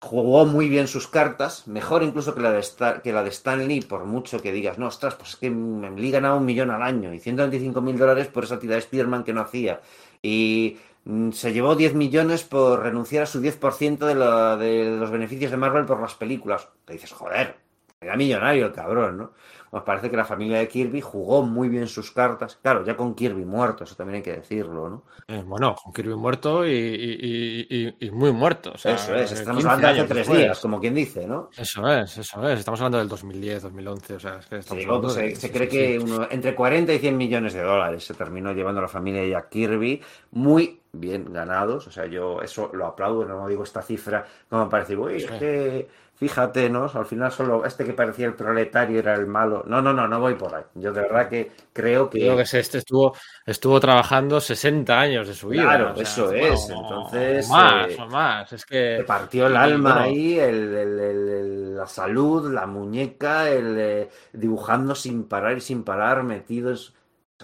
jugó 0.02 0.46
muy 0.46 0.70
bien 0.70 0.88
sus 0.88 1.08
cartas, 1.08 1.68
mejor 1.68 2.04
incluso 2.04 2.34
que 2.34 2.42
la 2.42 2.52
de 2.52 2.60
Stan, 2.60 3.02
que 3.02 3.12
la 3.12 3.24
de 3.24 3.30
Stan 3.30 3.68
Lee, 3.68 3.82
por 3.82 4.06
mucho 4.06 4.42
que 4.42 4.52
digas, 4.52 4.78
no, 4.78 4.88
ostras, 4.88 5.16
pues 5.16 5.32
es 5.32 5.36
que 5.38 5.50
me 5.50 5.92
Lee 5.92 6.12
ganaba 6.12 6.36
un 6.36 6.46
millón 6.46 6.72
al 6.72 6.82
año 6.82 7.14
y 7.14 7.20
125 7.20 7.82
mil 7.82 7.98
dólares 7.98 8.28
por 8.28 8.44
esa 8.44 8.60
tira 8.60 8.74
de 8.74 8.80
Spider-Man 8.80 9.24
que 9.24 9.34
no 9.34 9.42
hacía. 9.42 9.82
Y 10.22 10.78
mm, 10.78 10.89
se 11.32 11.54
llevó 11.54 11.76
10 11.76 11.96
millones 11.96 12.44
por 12.44 12.82
renunciar 12.84 13.24
a 13.24 13.26
su 13.26 13.42
10% 13.42 14.06
de, 14.06 14.16
la- 14.16 14.58
de 14.58 14.98
los 15.00 15.10
beneficios 15.12 15.52
de 15.52 15.58
Marvel 15.58 15.86
por 15.86 16.00
las 16.02 16.14
películas. 16.16 16.68
Te 16.86 16.94
dices, 16.94 17.12
joder, 17.12 17.56
era 18.02 18.16
millonario 18.16 18.68
el 18.68 18.72
cabrón, 18.72 19.18
¿no? 19.18 19.32
Pues 19.72 19.84
parece 19.84 20.10
que 20.10 20.18
la 20.18 20.26
familia 20.26 20.58
de 20.58 20.68
Kirby 20.68 21.00
jugó 21.00 21.44
muy 21.44 21.70
bien 21.70 21.88
sus 21.88 22.12
cartas. 22.12 22.58
Claro, 22.60 22.84
ya 22.84 22.98
con 22.98 23.14
Kirby 23.14 23.46
muerto, 23.46 23.84
eso 23.84 23.96
también 23.96 24.16
hay 24.18 24.22
que 24.24 24.32
decirlo, 24.34 24.90
¿no? 24.90 25.04
Eh, 25.28 25.44
bueno, 25.46 25.76
con 25.76 25.94
Kirby 25.94 26.16
muerto 26.16 26.66
y, 26.66 26.72
y- 26.72 27.68
y- 27.70 27.86
y- 28.00 28.08
y 28.08 28.10
muy 28.12 28.32
muerto. 28.32 28.72
o 28.74 28.78
sea, 28.80 28.96
eso 28.96 29.14
es, 29.16 29.32
estamos 29.32 29.58
15 29.64 29.70
hablando 29.70 29.88
de 29.94 30.00
hace 30.00 30.08
tres 30.08 30.18
después. 30.26 30.40
días, 30.40 30.60
como 30.60 30.80
quien 30.80 30.96
dice, 30.96 31.28
¿no? 31.28 31.52
Eso 31.56 31.88
es, 31.88 32.18
eso 32.18 32.50
es. 32.50 32.58
Estamos 32.60 32.80
hablando 32.80 32.98
del 32.98 33.10
2010, 33.10 33.62
2011. 33.62 34.16
O 34.16 34.20
sea, 34.20 34.38
es 34.40 34.48
que 34.48 34.58
estamos 34.58 34.82
Sí, 34.84 34.90
hablando 34.90 35.08
pues, 35.14 35.16
de- 35.18 35.36
se, 35.36 35.52
cree 35.52 35.68
que 35.68 36.00
uno- 36.00 36.28
entre 36.32 36.56
40 36.56 36.92
y 36.94 36.98
100 37.00 37.16
millones 37.16 37.54
de 37.54 37.62
dólares 37.62 38.04
se 38.04 38.16
terminó 38.16 38.54
llevando 38.54 38.82
la 38.82 38.88
familia 38.88 39.22
de 39.22 39.30
Jack 39.30 39.50
Kirby, 39.50 40.02
muy 40.32 40.80
bien 40.92 41.32
ganados, 41.32 41.88
o 41.88 41.92
sea, 41.92 42.06
yo 42.08 42.42
eso 42.42 42.70
lo 42.74 42.86
aplaudo, 42.88 43.26
no 43.26 43.48
digo 43.48 43.64
esta 43.64 43.82
cifra 43.82 44.26
como 44.50 44.70
para 44.70 44.84
decir, 44.84 44.98
uy, 44.98 45.18
es 45.18 45.26
que 45.32 45.88
fíjate, 46.16 46.70
¿no? 46.70 46.92
Al 46.94 47.06
final 47.06 47.32
solo 47.32 47.64
este 47.66 47.86
que 47.86 47.94
parecía 47.94 48.26
el 48.26 48.34
proletario 48.34 49.00
era 49.00 49.14
el 49.14 49.26
malo. 49.26 49.64
No, 49.66 49.82
no, 49.82 49.94
no, 49.94 50.06
no 50.06 50.20
voy 50.20 50.34
por 50.36 50.54
ahí. 50.54 50.64
Yo 50.76 50.92
de 50.92 51.00
verdad 51.02 51.30
que 51.30 51.50
creo 51.72 52.10
que... 52.10 52.20
Creo 52.20 52.36
que 52.36 52.42
este 52.42 52.80
estuvo, 52.80 53.16
estuvo 53.46 53.80
trabajando 53.80 54.42
60 54.42 55.00
años 55.00 55.30
de 55.30 55.34
su 55.34 55.48
vida. 55.48 55.64
Claro, 55.64 55.92
o 55.92 55.96
sea, 55.96 56.04
eso 56.04 56.26
bueno, 56.26 56.54
es, 56.54 56.70
entonces, 56.70 57.48
o 57.50 57.54
Más, 57.54 57.88
eh, 57.88 57.98
o 58.02 58.08
más. 58.08 58.52
Es 58.52 58.66
que. 58.66 58.98
Se 58.98 59.04
partió 59.06 59.48
el 59.48 59.56
alma 59.56 59.94
bueno, 59.94 60.06
ahí, 60.08 60.38
el- 60.40 60.76
el- 60.76 61.00
el- 61.00 61.30
el- 61.30 61.78
la 61.78 61.88
salud, 61.88 62.52
la 62.52 62.68
muñeca, 62.68 63.50
el, 63.50 63.76
eh, 63.80 64.10
dibujando 64.34 64.96
sin 64.96 65.24
parar 65.24 65.58
y 65.58 65.62
sin 65.62 65.86
parar, 65.86 66.24
metidos. 66.24 66.94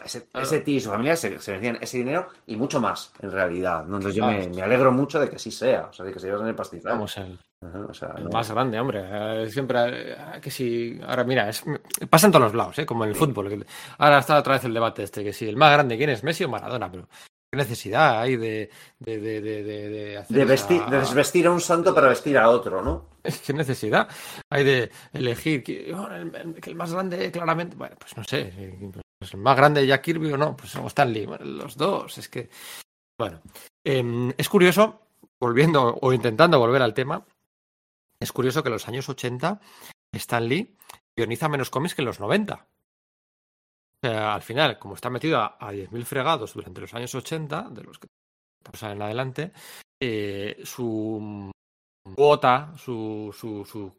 Ese, 0.03 0.27
ese 0.33 0.59
tío 0.59 0.75
y 0.75 0.81
su 0.81 0.89
familia 0.89 1.15
se, 1.15 1.39
se 1.39 1.51
merecían 1.51 1.77
ese 1.81 1.97
dinero 1.99 2.27
y 2.47 2.55
mucho 2.57 2.81
más, 2.81 3.13
en 3.21 3.31
realidad. 3.31 3.85
¿no? 3.85 3.95
Entonces 3.97 4.15
yo 4.15 4.25
Ah. 4.25 4.31
me, 4.31 4.47
me 4.49 4.61
alegro 4.61 4.91
mucho 4.91 5.19
de 5.19 5.29
que 5.29 5.39
sí 5.39 5.51
sea, 5.51 5.87
o 5.89 5.93
sea, 5.93 6.05
de 6.05 6.11
que 6.11 6.19
se 6.19 6.27
lleven 6.27 6.45
el 6.47 6.55
pastizal. 6.55 6.91
Vamos, 6.93 7.15
el, 7.17 7.39
Ajá, 7.61 7.79
o 7.89 7.93
sea, 7.93 8.13
el 8.17 8.25
no- 8.25 8.29
más 8.31 8.51
grande, 8.51 8.79
hombre. 8.79 9.03
Eh, 9.43 9.49
Siempre, 9.49 10.11
eh, 10.11 10.15
que 10.41 10.51
si. 10.51 10.99
Ahora, 11.07 11.23
mira, 11.23 11.49
es, 11.49 11.63
pasa 12.09 12.25
en 12.27 12.33
todos 12.33 12.43
los 12.45 12.53
lados, 12.55 12.77
¿eh? 12.77 12.85
como 12.85 13.05
en 13.05 13.11
el 13.11 13.15
fútbol. 13.15 13.65
Ahora 13.97 14.19
está 14.19 14.37
otra 14.37 14.53
vez 14.55 14.65
el 14.65 14.73
debate 14.73 15.03
este, 15.03 15.23
que 15.23 15.31
si 15.31 15.47
el 15.47 15.55
más 15.55 15.71
grande, 15.71 15.97
¿quién 15.97 16.09
es? 16.09 16.23
Messi 16.23 16.43
o 16.43 16.49
Maradona, 16.49 16.91
pero. 16.91 17.07
¿Qué 17.51 17.57
necesidad 17.59 18.19
hay 18.19 18.35
de, 18.35 18.69
de, 18.99 19.19
de, 19.19 19.39
de, 19.41 20.17
hacer 20.17 20.35
esa- 20.37 20.45
vestir, 20.45 20.85
de 20.87 20.99
desvestir 20.99 21.47
a 21.47 21.51
un 21.51 21.61
santo 21.61 21.95
para 21.95 22.09
vestir 22.09 22.37
a 22.37 22.49
otro, 22.49 22.81
¿no? 22.81 23.11
¿Qué 23.45 23.53
necesidad 23.53 24.09
hay 24.49 24.63
de 24.65 24.91
elegir 25.13 25.63
que, 25.63 25.93
oh, 25.93 26.07
el, 26.11 26.35
el- 26.35 26.55
que 26.55 26.69
el 26.71 26.75
más 26.75 26.91
grande, 26.91 27.31
claramente? 27.31 27.77
Bueno, 27.77 27.95
pues 27.97 28.17
no 28.17 28.23
sé. 28.25 28.51
Pues 29.17 29.33
el 29.33 29.39
más 29.39 29.55
grande 29.55 29.85
Jack 29.85 30.03
Kirby 30.03 30.31
o 30.31 30.37
no, 30.37 30.55
pues 30.55 30.75
o 30.75 30.87
Stanley. 30.87 31.25
Bueno, 31.25 31.45
los 31.45 31.77
dos, 31.77 32.17
es 32.17 32.29
que. 32.29 32.49
Bueno, 33.17 33.41
em, 33.83 34.33
es 34.37 34.49
curioso, 34.49 35.01
volviendo 35.39 35.97
o 36.01 36.13
intentando 36.13 36.59
volver 36.59 36.81
al 36.81 36.93
tema, 36.93 37.25
es 38.19 38.31
curioso 38.31 38.61
que 38.61 38.69
en 38.69 38.73
los 38.73 38.87
años 38.87 39.07
80 39.07 39.61
Stan 40.13 40.47
Lee 40.47 40.77
guioniza 41.15 41.47
menos 41.47 41.69
cómics 41.69 41.95
que 41.95 42.01
en 42.01 42.07
los 42.07 42.19
90. 42.19 42.55
O 42.55 44.07
sea, 44.07 44.35
al 44.35 44.41
final, 44.41 44.77
como 44.77 44.95
está 44.95 45.09
metido 45.09 45.39
a, 45.39 45.57
a 45.59 45.71
10.000 45.71 46.03
fregados 46.03 46.53
durante 46.53 46.81
los 46.81 46.93
años 46.93 47.15
80, 47.15 47.69
de 47.71 47.83
los 47.83 47.97
que 47.97 48.07
estamos 48.59 48.83
en 48.83 49.01
adelante, 49.01 49.53
eh, 49.99 50.61
su 50.63 51.51
cuota, 52.13 52.71
su, 52.77 53.33
su- 53.35 53.65
su 53.65 53.95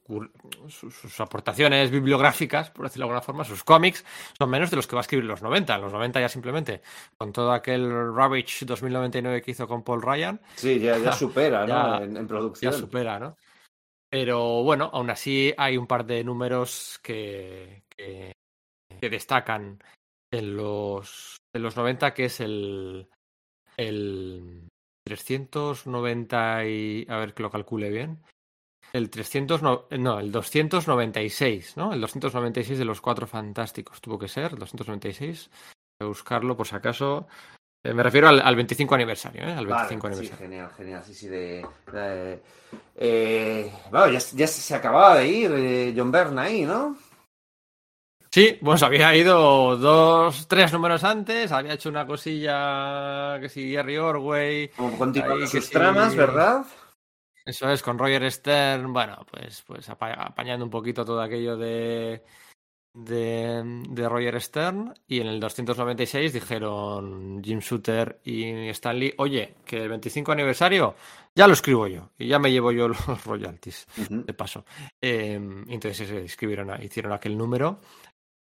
sus 0.69 1.21
aportaciones 1.21 1.91
bibliográficas, 1.91 2.71
por 2.71 2.85
decirlo 2.87 3.07
de 3.07 3.11
alguna 3.11 3.23
forma, 3.23 3.45
sus 3.45 3.65
cómics, 3.65 4.05
son 4.39 4.49
menos 4.49 4.71
de 4.71 4.77
los 4.77 4.87
que 4.87 4.95
va 4.95 5.01
a 5.01 5.03
escribir 5.03 5.25
en 5.25 5.29
los 5.31 5.43
90. 5.43 5.75
En 5.75 5.81
los 5.81 5.93
90 5.93 6.21
ya 6.21 6.29
simplemente, 6.29 6.83
con 7.19 7.33
todo 7.33 7.53
aquel 7.53 7.91
Ravage 8.15 8.65
2099 8.65 9.43
que 9.43 9.51
hizo 9.51 9.67
con 9.67 9.83
Paul 9.83 10.03
Ryan, 10.03 10.41
Sí, 10.55 10.79
ya, 10.79 10.97
ya 10.99 11.13
supera, 11.13 11.67
¿no? 11.67 11.99
Ya- 11.99 12.05
en, 12.05 12.17
en 12.17 12.23
ya 12.23 12.29
producción. 12.29 12.73
supera, 12.75 13.19
¿no? 13.19 13.37
Pero 14.09 14.63
bueno, 14.63 14.89
aún 14.93 15.11
así 15.11 15.53
hay 15.59 15.77
un 15.77 15.87
par 15.89 16.07
de 16.07 16.23
números 16.23 17.01
que, 17.03 17.83
que, 17.89 18.33
que 19.01 19.11
destacan 19.11 19.83
en 20.31 20.57
los, 20.57 21.37
en 21.53 21.63
los 21.63 21.77
90, 21.77 22.15
que 22.15 22.27
es 22.27 22.41
el, 22.41 23.09
el 23.77 24.66
390 25.07 26.65
y... 26.67 27.07
A 27.09 27.17
ver 27.17 27.33
que 27.35 27.43
lo 27.43 27.51
calcule 27.51 27.91
bien. 27.91 28.19
El 28.93 29.11
300, 29.11 29.63
no, 29.63 29.87
no, 29.91 30.19
el 30.21 30.31
296, 30.33 31.77
¿no? 31.77 31.93
El 31.93 32.01
296 32.01 32.79
de 32.79 32.85
los 32.85 33.01
cuatro 33.01 33.27
fantásticos 33.27 34.01
tuvo 34.01 34.19
que 34.19 34.29
ser, 34.29 34.53
el 34.53 34.59
296. 34.59 35.51
Voy 36.01 36.07
a 36.07 36.09
buscarlo 36.09 36.57
por 36.57 36.67
si 36.67 36.75
acaso. 36.77 37.27
Eh, 37.85 37.93
me 37.93 38.03
refiero 38.03 38.29
al, 38.29 38.41
al 38.41 38.57
25 38.57 38.95
aniversario, 38.95 39.43
¿eh? 39.43 39.53
Al 39.53 39.67
25 39.67 40.09
Vale, 40.09 40.17
sí, 40.17 40.23
aniversario. 40.23 40.37
genial, 40.39 40.71
genial, 40.77 41.05
sí, 41.05 41.15
sí, 41.15 41.29
de... 41.29 41.67
de- 41.93 42.43
eh, 42.97 43.73
bueno, 43.91 44.09
ya, 44.13 44.19
ya 44.19 44.47
se 44.47 44.75
acababa 44.75 45.17
de 45.19 45.29
ir 45.29 45.51
eh, 45.55 45.95
John 45.97 46.11
Byrne 46.11 46.41
ahí, 46.41 46.63
¿no? 46.63 46.97
Sí, 48.37 48.59
bueno, 48.61 48.77
se 48.77 48.85
había 48.85 49.17
ido 49.17 49.79
dos, 49.79 50.47
tres 50.47 50.71
números 50.71 51.05
antes, 51.05 51.51
había 51.53 51.73
hecho 51.73 51.89
una 51.89 52.07
cosilla 52.07 53.39
que 53.41 53.49
sí, 53.49 53.71
Jerry 53.71 53.97
Orway, 53.97 54.69
Como 54.77 54.99
continuando 54.99 55.47
sus 55.47 55.65
sí. 55.65 55.73
tramas, 55.73 56.15
¿verdad? 56.15 56.67
eso 57.47 57.71
es, 57.71 57.83
con 57.83 57.99
Roger 57.99 58.31
Stern, 58.31 58.93
bueno, 58.93 59.25
pues, 59.31 59.63
pues 59.67 59.89
apa- 59.89 60.13
apañando 60.13 60.67
un 60.67 60.71
poquito 60.71 61.03
todo 61.03 61.23
aquello 61.23 61.57
de, 61.57 62.23
de, 62.93 63.63
de 63.89 64.07
Roger 64.07 64.39
Stern, 64.39 64.93
y 65.09 65.21
en 65.21 65.29
el 65.29 65.41
296 65.41 66.35
dijeron 66.35 67.43
Jim 67.43 67.61
Shooter 67.61 68.21
y 68.23 68.69
Stanley, 68.69 69.15
oye, 69.17 69.55
que 69.65 69.85
el 69.85 69.89
25 69.89 70.33
aniversario 70.33 70.95
ya 71.35 71.47
lo 71.47 71.55
escribo 71.55 71.87
yo, 71.87 72.11
y 72.19 72.27
ya 72.29 72.39
me 72.39 72.53
llevo 72.53 72.71
yo 72.71 72.87
los 72.89 73.25
royalties. 73.25 73.87
De 74.11 74.35
paso. 74.35 74.67
Eh, 75.01 75.41
entonces 75.69 76.07
se 76.07 76.23
escribieron, 76.23 76.83
hicieron 76.83 77.15
aquel 77.15 77.39
número. 77.39 77.81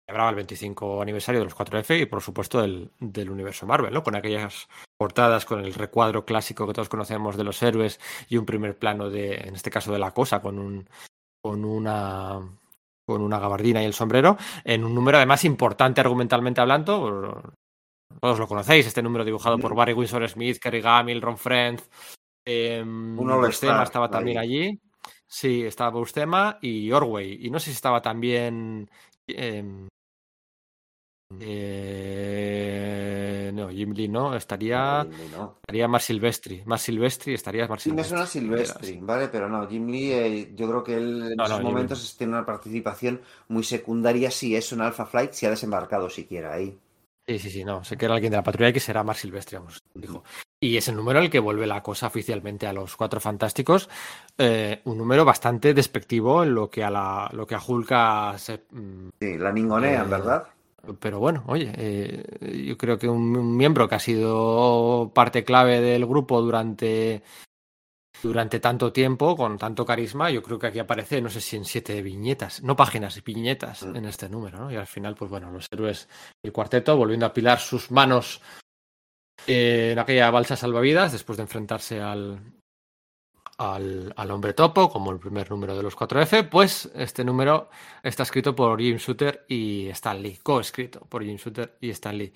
Celebraba 0.06 0.30
el 0.30 0.36
25 0.36 1.02
aniversario 1.02 1.40
de 1.40 1.46
los 1.46 1.56
4F 1.56 2.00
y, 2.00 2.06
por 2.06 2.22
supuesto, 2.22 2.60
del, 2.60 2.90
del 3.00 3.28
universo 3.30 3.66
Marvel, 3.66 3.92
¿no? 3.92 4.04
Con 4.04 4.14
aquellas 4.14 4.68
portadas 4.96 5.44
con 5.44 5.64
el 5.64 5.74
recuadro 5.74 6.24
clásico 6.24 6.66
que 6.66 6.72
todos 6.72 6.88
conocemos 6.88 7.36
de 7.36 7.44
los 7.44 7.60
héroes 7.62 7.98
y 8.28 8.36
un 8.36 8.46
primer 8.46 8.78
plano 8.78 9.10
de, 9.10 9.34
en 9.34 9.54
este 9.56 9.70
caso, 9.70 9.92
de 9.92 9.98
la 9.98 10.12
cosa, 10.12 10.40
con 10.40 10.58
un 10.58 10.88
con 11.42 11.64
una 11.64 12.40
con 13.08 13.22
una 13.22 13.38
gabardina 13.38 13.82
y 13.82 13.86
el 13.86 13.92
sombrero, 13.94 14.36
en 14.64 14.84
un 14.84 14.92
número 14.94 15.16
además 15.18 15.44
importante 15.44 16.00
argumentalmente 16.00 16.60
hablando. 16.60 17.42
Todos 18.20 18.38
lo 18.38 18.48
conocéis, 18.48 18.86
este 18.86 19.02
número 19.02 19.24
dibujado 19.24 19.58
por 19.58 19.74
Barry 19.74 19.92
Windsor 19.92 20.28
Smith, 20.28 20.58
Kerry 20.58 20.80
Gamil, 20.80 21.22
Ron 21.22 21.38
Friends. 21.38 21.88
Eh, 22.44 22.80
Un 22.82 23.18
All-Star 23.18 23.38
Buscema 23.46 23.82
estaba 23.82 24.10
también 24.10 24.38
ahí. 24.38 24.62
allí. 24.62 24.80
Sí, 25.28 25.64
estaba 25.64 25.90
Buscema 25.90 26.58
y 26.62 26.90
Orway. 26.92 27.44
Y 27.46 27.50
no 27.50 27.58
sé 27.60 27.66
si 27.66 27.72
estaba 27.76 28.00
también. 28.02 28.88
em, 29.28 29.88
eh, 31.40 33.50
no, 33.54 33.68
Jim 33.70 33.92
Lee 33.92 34.08
no, 34.08 34.34
estaría, 34.36 35.02
Jim 35.02 35.16
Lee, 35.16 35.28
no. 35.28 35.56
estaría 35.60 35.88
más 35.88 36.04
Silvestri. 36.04 36.62
Más 36.66 36.82
Silvestri 36.82 37.34
estaría 37.34 37.66
más 37.68 37.82
Sí, 37.82 37.92
me 37.92 38.04
suena 38.04 38.26
Silvestri. 38.26 38.86
Silvestri, 38.88 38.98
¿vale? 39.00 39.28
Pero 39.28 39.48
no, 39.48 39.66
Jim 39.68 39.88
Lee, 39.88 40.12
eh, 40.12 40.52
yo 40.54 40.68
creo 40.68 40.84
que 40.84 40.94
él 40.96 41.32
en 41.32 41.36
No, 41.38 41.44
esos 41.44 41.56
Jim 41.56 41.62
momentos 41.62 42.16
tiene 42.16 42.32
una 42.34 42.46
participación 42.46 43.20
muy 43.48 43.62
secundaria 43.64 44.30
si 44.30 44.54
es 44.56 44.72
un 44.72 44.80
Alpha 44.80 45.06
Flight, 45.06 45.32
si 45.32 45.46
ha 45.46 45.50
desembarcado 45.50 46.10
siquiera 46.10 46.54
ahí. 46.54 46.78
Sí, 47.28 47.38
sí, 47.40 47.50
sí, 47.50 47.64
no. 47.64 47.82
Sé 47.82 47.96
que 47.96 48.04
era 48.04 48.14
alguien 48.14 48.30
de 48.30 48.36
la 48.36 48.44
patrulla 48.44 48.72
que 48.72 48.78
será 48.80 49.02
Mar 49.02 49.16
Silvestre, 49.16 49.58
vamos, 49.58 49.82
dijo. 49.94 50.22
Y 50.60 50.76
es 50.76 50.86
el 50.88 50.94
número 50.96 51.18
el 51.18 51.28
que 51.28 51.40
vuelve 51.40 51.66
la 51.66 51.82
cosa 51.82 52.06
oficialmente 52.06 52.66
a 52.68 52.72
los 52.72 52.96
cuatro 52.96 53.18
fantásticos. 53.20 53.88
eh, 54.38 54.80
un 54.84 54.96
número 54.98 55.24
bastante 55.24 55.74
despectivo 55.74 56.44
en 56.44 56.54
lo 56.54 56.70
que 56.70 56.84
a 56.84 56.90
la, 56.90 57.28
lo 57.32 57.44
que 57.46 57.56
a 57.56 57.60
Hulka 57.66 58.38
se, 58.38 58.64
mm, 58.70 59.08
Sí, 59.20 59.38
la 59.38 59.50
ningonean, 59.52 60.06
Eh, 60.06 60.08
¿verdad? 60.08 60.46
Pero 61.00 61.18
bueno, 61.18 61.44
oye, 61.46 61.72
eh, 61.76 62.64
yo 62.66 62.76
creo 62.78 62.98
que 62.98 63.08
un, 63.08 63.36
un 63.36 63.56
miembro 63.56 63.88
que 63.88 63.94
ha 63.96 63.98
sido 64.00 65.10
parte 65.14 65.44
clave 65.44 65.80
del 65.80 66.06
grupo 66.06 66.40
durante, 66.40 67.22
durante 68.22 68.60
tanto 68.60 68.92
tiempo, 68.92 69.36
con 69.36 69.58
tanto 69.58 69.84
carisma, 69.84 70.30
yo 70.30 70.42
creo 70.42 70.58
que 70.58 70.68
aquí 70.68 70.78
aparece, 70.78 71.20
no 71.20 71.28
sé 71.28 71.40
si 71.40 71.56
en 71.56 71.64
siete 71.64 72.00
viñetas, 72.02 72.62
no 72.62 72.74
páginas, 72.76 73.22
viñetas 73.22 73.82
Mm. 73.82 73.96
en 73.96 74.04
este 74.06 74.28
número, 74.28 74.58
¿no? 74.58 74.72
Y 74.72 74.76
al 74.76 74.86
final, 74.86 75.14
pues 75.14 75.30
bueno, 75.30 75.50
los 75.50 75.66
héroes 75.70 76.08
del 76.42 76.52
cuarteto 76.52 76.96
volviendo 76.96 77.26
a 77.26 77.30
apilar 77.30 77.58
sus 77.60 77.90
manos 77.90 78.40
eh, 79.46 79.90
en 79.92 79.98
aquella 79.98 80.30
balsa 80.30 80.56
salvavidas 80.56 81.12
después 81.12 81.36
de 81.36 81.42
enfrentarse 81.42 82.00
al, 82.00 82.40
al, 83.58 84.12
al 84.16 84.30
hombre 84.30 84.52
topo, 84.54 84.88
como 84.90 85.10
el 85.12 85.18
primer 85.18 85.50
número 85.50 85.76
de 85.76 85.82
los 85.82 85.94
4F, 85.94 86.48
pues 86.50 86.90
este 86.94 87.24
número 87.24 87.70
está 88.02 88.22
escrito 88.24 88.54
por 88.54 88.80
Jim 88.80 88.96
Shooter 88.98 89.44
y 89.48 89.88
Stan 89.88 90.20
Lee, 90.20 90.38
coescrito 90.42 91.00
por 91.08 91.22
Jim 91.24 91.36
Shooter 91.36 91.76
y 91.80 91.90
Stan 91.90 92.16
Lee. 92.16 92.32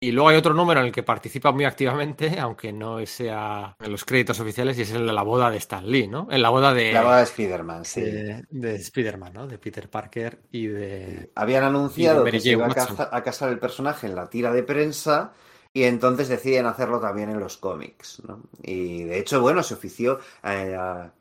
Y 0.00 0.10
luego 0.10 0.30
hay 0.30 0.36
otro 0.36 0.52
número 0.52 0.80
en 0.80 0.86
el 0.86 0.92
que 0.92 1.04
participa 1.04 1.52
muy 1.52 1.64
activamente, 1.64 2.38
aunque 2.40 2.72
no 2.72 3.04
sea 3.06 3.76
en 3.80 3.92
los 3.92 4.04
créditos 4.04 4.40
oficiales, 4.40 4.76
y 4.78 4.82
es 4.82 4.90
el 4.92 5.06
de 5.06 5.12
la 5.12 5.22
boda 5.22 5.50
de 5.50 5.58
Stan 5.58 5.86
Lee, 5.88 6.08
¿no? 6.08 6.26
En 6.30 6.42
la 6.42 6.50
boda 6.50 6.74
de, 6.74 6.92
La 6.92 7.02
boda 7.02 7.18
de 7.18 7.22
Spider-Man, 7.24 7.84
sí. 7.84 8.00
de, 8.00 8.44
de 8.50 8.74
Spider-Man, 8.76 9.32
¿no? 9.32 9.46
De 9.46 9.58
Peter 9.58 9.88
Parker 9.88 10.42
y 10.50 10.66
de... 10.66 11.30
Habían 11.36 11.64
anunciado 11.64 12.22
Y 12.22 12.24
de 12.24 12.24
Mary 12.24 12.38
que 12.38 12.40
se 12.40 12.50
iba 12.50 12.64
a, 12.66 12.68
Watson. 12.68 12.96
caza- 12.96 13.08
a 13.12 13.22
casar 13.22 13.50
el 13.50 13.58
personaje 13.60 14.06
en 14.08 14.16
la 14.16 14.28
tira 14.28 14.52
de 14.52 14.62
prensa 14.64 15.32
y 15.72 15.84
entonces 15.84 16.28
deciden 16.28 16.66
hacerlo 16.66 17.00
también 17.00 17.30
en 17.30 17.40
los 17.40 17.56
cómics. 17.56 18.22
¿no? 18.26 18.42
Y 18.62 19.04
de 19.04 19.18
hecho, 19.18 19.40
bueno, 19.40 19.62
se 19.62 19.74
ofició 19.74 20.18
eh, 20.44 20.74
a- 20.78 21.12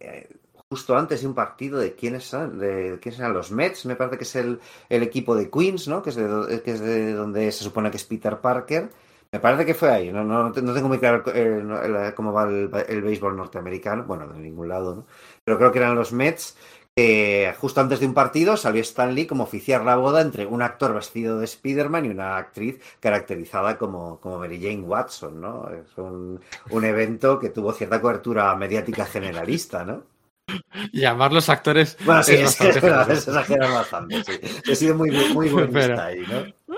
eh, 0.00 0.28
justo 0.68 0.96
antes 0.96 1.20
de 1.20 1.26
un 1.28 1.34
partido 1.34 1.78
de 1.78 1.94
quiénes 1.94 2.30
de 2.32 2.98
quiénes 3.00 3.18
eran 3.20 3.34
los 3.34 3.50
Mets, 3.52 3.86
me 3.86 3.96
parece 3.96 4.18
que 4.18 4.24
es 4.24 4.36
el, 4.36 4.60
el 4.88 5.02
equipo 5.02 5.36
de 5.36 5.50
Queens, 5.50 5.88
¿no? 5.88 6.02
Que 6.02 6.10
es 6.10 6.16
de, 6.16 6.62
que 6.64 6.72
es 6.72 6.80
de 6.80 7.12
donde 7.12 7.50
se 7.52 7.64
supone 7.64 7.90
que 7.90 7.96
es 7.98 8.04
Peter 8.04 8.38
Parker. 8.40 8.90
Me 9.32 9.40
parece 9.40 9.66
que 9.66 9.74
fue 9.74 9.90
ahí, 9.90 10.12
no, 10.12 10.22
no, 10.24 10.44
no 10.50 10.52
tengo 10.74 10.88
muy 10.88 10.98
claro 10.98 11.24
eh, 11.34 12.12
cómo 12.14 12.32
va 12.32 12.44
el, 12.44 12.70
el 12.88 13.02
béisbol 13.02 13.36
norteamericano, 13.36 14.04
bueno, 14.04 14.28
de 14.28 14.38
ningún 14.38 14.68
lado, 14.68 14.94
¿no? 14.94 15.06
Pero 15.44 15.58
creo 15.58 15.72
que 15.72 15.78
eran 15.78 15.96
los 15.96 16.12
Mets 16.12 16.56
que 16.96 17.52
justo 17.58 17.80
antes 17.80 17.98
de 18.00 18.06
un 18.06 18.14
partido 18.14 18.56
salió 18.56 18.80
Stan 18.82 19.12
Lee 19.14 19.26
como 19.26 19.42
oficiar 19.44 19.84
la 19.84 19.96
boda 19.96 20.20
entre 20.20 20.46
un 20.46 20.62
actor 20.62 20.94
vestido 20.94 21.38
de 21.40 21.44
Spider-Man 21.44 22.04
y 22.06 22.08
una 22.10 22.36
actriz 22.36 22.80
caracterizada 23.00 23.76
como, 23.78 24.20
como 24.20 24.38
Mary 24.38 24.60
Jane 24.62 24.82
Watson, 24.82 25.40
¿no? 25.40 25.68
Es 25.70 25.98
un, 25.98 26.40
un 26.70 26.84
evento 26.84 27.40
que 27.40 27.48
tuvo 27.50 27.72
cierta 27.72 28.00
cobertura 28.00 28.54
mediática 28.54 29.04
generalista, 29.06 29.84
¿no? 29.84 30.04
Llamar 30.92 31.32
los 31.32 31.48
actores 31.48 31.96
Bueno, 32.04 32.22
sí, 32.22 32.34
es 32.34 32.60
es, 32.60 32.80
bastante 32.80 33.12
es 33.14 33.26
exagerar 33.28 33.70
bastante, 33.72 34.22
sí. 34.24 34.32
He 34.70 34.76
sido 34.76 34.94
muy, 34.94 35.10
muy 35.32 35.48
buenista 35.48 35.80
Pero- 35.80 36.00
ahí, 36.02 36.20
¿no? 36.28 36.76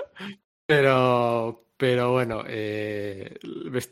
Pero, 0.65 1.63
pero 1.77 2.11
bueno, 2.11 2.43
eh, 2.45 3.37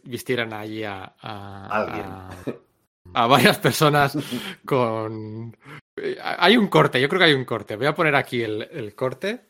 vistieran 0.03 0.51
allí 0.53 0.83
a, 0.83 1.13
a, 1.21 1.67
Alguien. 1.67 2.05
a- 2.05 2.29
a 3.23 3.27
varias 3.27 3.59
personas 3.59 4.17
con... 4.65 5.55
eh, 5.97 6.17
Hay 6.21 6.57
un 6.57 6.67
corte, 6.67 6.99
yo 7.01 7.07
creo 7.09 7.19
que 7.19 7.25
hay 7.25 7.33
un 7.33 7.45
corte. 7.45 7.75
Voy 7.75 7.87
a 7.87 7.95
poner 7.95 8.15
aquí 8.15 8.41
el, 8.43 8.63
el 8.71 8.95
corte. 8.95 9.41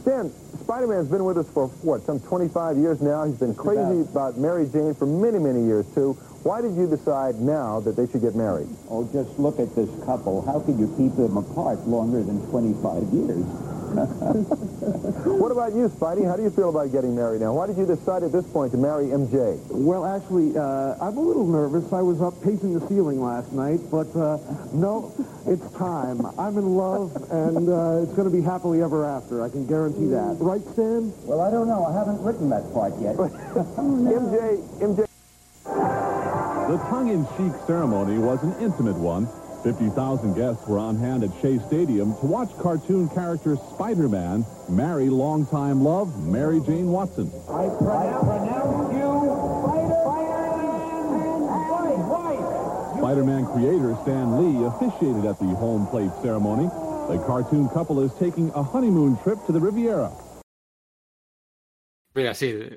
Stan, 0.00 0.30
Spider-Man's 0.62 1.08
been 1.08 1.24
with 1.24 1.36
us 1.36 1.48
for, 1.52 1.68
what, 1.82 2.02
some 2.02 2.18
25 2.20 2.78
years 2.78 3.00
now. 3.02 3.24
He's 3.24 3.36
been 3.38 3.54
crazy 3.54 4.00
about 4.00 4.38
Mary 4.38 4.66
Jane 4.66 4.94
for 4.94 5.06
many, 5.06 5.38
many 5.38 5.62
years, 5.62 5.84
too. 5.94 6.14
Why 6.42 6.62
did 6.62 6.74
you 6.74 6.86
decide 6.88 7.36
now 7.40 7.80
that 7.80 7.96
they 7.96 8.06
should 8.06 8.22
get 8.22 8.34
married? 8.34 8.68
Oh, 8.88 9.04
just 9.12 9.38
look 9.38 9.60
at 9.60 9.74
this 9.76 9.90
couple. 10.06 10.40
How 10.42 10.60
could 10.60 10.78
you 10.78 10.88
keep 10.96 11.14
them 11.16 11.36
apart 11.36 11.86
longer 11.86 12.22
than 12.22 12.40
25 12.48 13.02
years? 13.12 13.44
What 15.40 15.52
about 15.52 15.74
you, 15.74 15.88
Spidey? 15.88 16.26
How 16.26 16.36
do 16.36 16.42
you 16.42 16.50
feel 16.50 16.68
about 16.68 16.92
getting 16.92 17.14
married 17.14 17.40
now? 17.40 17.52
Why 17.52 17.66
did 17.66 17.76
you 17.76 17.86
decide 17.86 18.22
at 18.22 18.32
this 18.32 18.46
point 18.46 18.72
to 18.72 18.78
marry 18.78 19.06
MJ? 19.06 19.58
Well, 19.68 20.06
actually, 20.06 20.56
uh, 20.56 20.96
I'm 21.00 21.16
a 21.16 21.20
little 21.20 21.46
nervous. 21.46 21.92
I 21.92 22.02
was 22.02 22.20
up 22.22 22.40
pacing 22.42 22.78
the 22.78 22.86
ceiling 22.88 23.20
last 23.22 23.52
night, 23.52 23.80
but 23.90 24.08
uh, 24.16 24.38
no, 24.72 25.12
it's 25.46 25.64
time. 25.76 26.24
I'm 26.38 26.56
in 26.56 26.76
love, 26.76 27.16
and 27.30 27.68
uh, 27.68 28.02
it's 28.02 28.12
going 28.12 28.30
to 28.30 28.34
be 28.34 28.42
happily 28.42 28.82
ever 28.82 29.04
after. 29.04 29.42
I 29.42 29.48
can 29.48 29.66
guarantee 29.66 30.06
that. 30.08 30.36
Right, 30.38 30.62
Stan? 30.72 31.12
Well, 31.24 31.40
I 31.40 31.50
don't 31.50 31.68
know. 31.68 31.84
I 31.84 31.92
haven't 31.92 32.22
written 32.22 32.48
that 32.50 32.72
part 32.72 32.92
yet. 33.00 33.16
MJ, 33.16 34.60
MJ. 34.78 35.06
The 35.64 36.76
tongue-in-cheek 36.88 37.66
ceremony 37.66 38.18
was 38.18 38.42
an 38.42 38.54
intimate 38.60 38.96
one. 38.96 39.26
50,000 39.62 40.34
guests 40.34 40.66
were 40.66 40.78
on 40.78 40.96
hand 40.96 41.22
at 41.22 41.30
Shea 41.42 41.58
Stadium 41.58 42.14
to 42.20 42.26
watch 42.26 42.50
cartoon 42.58 43.08
character 43.10 43.56
Spider-Man 43.74 44.44
marry 44.68 45.08
longtime 45.08 45.82
love 45.82 46.26
Mary 46.26 46.60
Jane 46.60 46.90
Watson. 46.90 47.30
I 47.48 47.68
pronounce 47.68 48.92
you 48.94 49.10
Spider-Man 52.96 53.44
Spider-Man 53.44 53.46
creator 53.46 53.96
Stan 54.02 54.38
Lee 54.38 54.64
officiated 54.66 55.24
at 55.26 55.38
the 55.38 55.46
home 55.56 55.86
plate 55.88 56.10
ceremony. 56.22 56.68
The 57.08 57.18
cartoon 57.26 57.68
couple 57.68 58.00
is 58.00 58.12
taking 58.14 58.50
a 58.50 58.62
honeymoon 58.62 59.18
trip 59.22 59.38
to 59.46 59.52
the 59.52 59.60
Riviera. 59.60 60.12
Mira, 62.14 62.34
sí, 62.34 62.76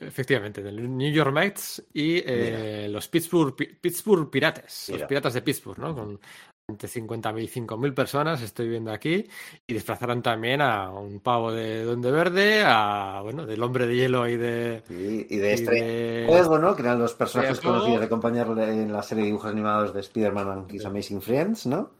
efectivamente, 0.00 0.62
del 0.62 0.96
New 0.96 1.12
York 1.12 1.32
Mets 1.32 1.84
y 1.92 2.22
eh, 2.24 2.88
los 2.90 3.08
Pittsburgh, 3.08 3.54
Pi- 3.54 3.76
Pittsburgh 3.80 4.30
Pirates, 4.30 4.90
los. 4.90 5.02
Piratas 5.06 5.34
de 5.34 5.42
Pittsburgh, 5.42 5.78
¿no? 5.78 5.94
Con 5.94 6.20
entre 6.68 6.88
50.000 6.88 7.42
y 7.44 7.46
5.000 7.46 7.94
personas, 7.94 8.42
estoy 8.42 8.68
viendo 8.68 8.90
aquí, 8.90 9.24
y 9.68 9.72
desplazaron 9.72 10.20
también 10.20 10.60
a 10.60 10.90
un 10.90 11.20
pavo 11.20 11.52
de 11.52 11.84
Duende 11.84 12.10
Verde, 12.10 12.64
a, 12.66 13.20
bueno, 13.22 13.46
del 13.46 13.62
Hombre 13.62 13.86
de 13.86 13.94
Hielo 13.94 14.26
y 14.26 14.36
de... 14.36 14.82
Y, 14.90 15.32
y 15.32 15.38
de 15.38 15.56
de 15.56 16.24
Fuego, 16.26 16.58
¿no? 16.58 16.74
Que 16.74 16.82
eran 16.82 16.98
los 16.98 17.14
personajes 17.14 17.60
conocidos 17.60 18.00
de 18.00 18.06
acompañarle 18.06 18.64
en 18.82 18.92
la 18.92 19.04
serie 19.04 19.22
de 19.22 19.26
dibujos 19.28 19.52
animados 19.52 19.94
de 19.94 20.00
Spider-Man 20.00 20.48
and 20.48 20.74
His 20.74 20.84
Amazing 20.84 21.22
Friends, 21.22 21.66
¿no? 21.66 21.92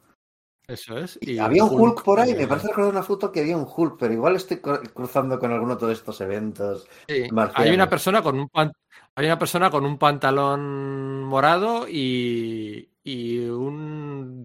Eso 0.69 0.99
es. 0.99 1.19
Y 1.23 1.39
había 1.39 1.65
un 1.65 1.71
Hulk, 1.81 2.03
por 2.03 2.19
ahí, 2.21 2.35
me 2.35 2.47
parece 2.47 2.69
recordar 2.69 2.91
una 2.91 3.03
foto 3.03 3.31
que 3.31 3.41
había 3.41 3.57
un 3.57 3.67
Hulk, 3.69 3.97
pero 3.99 4.13
igual 4.13 4.37
estoy 4.37 4.59
cru- 4.59 4.93
cruzando 4.93 5.39
con 5.39 5.53
alguno 5.53 5.75
de 5.75 5.81
todos 5.81 5.93
estos 5.93 6.21
eventos. 6.21 6.89
Sí, 7.09 7.29
hay 7.55 7.71
una 7.75 7.89
persona 7.89 8.23
con 8.23 8.39
un 8.39 8.49
pan- 8.49 8.73
hay 9.15 9.27
una 9.27 9.39
persona 9.39 9.71
con 9.71 9.85
un 9.87 9.99
pantalón 9.99 11.25
morado 11.25 11.87
y, 11.89 12.91
y 13.05 13.39
un 13.47 14.45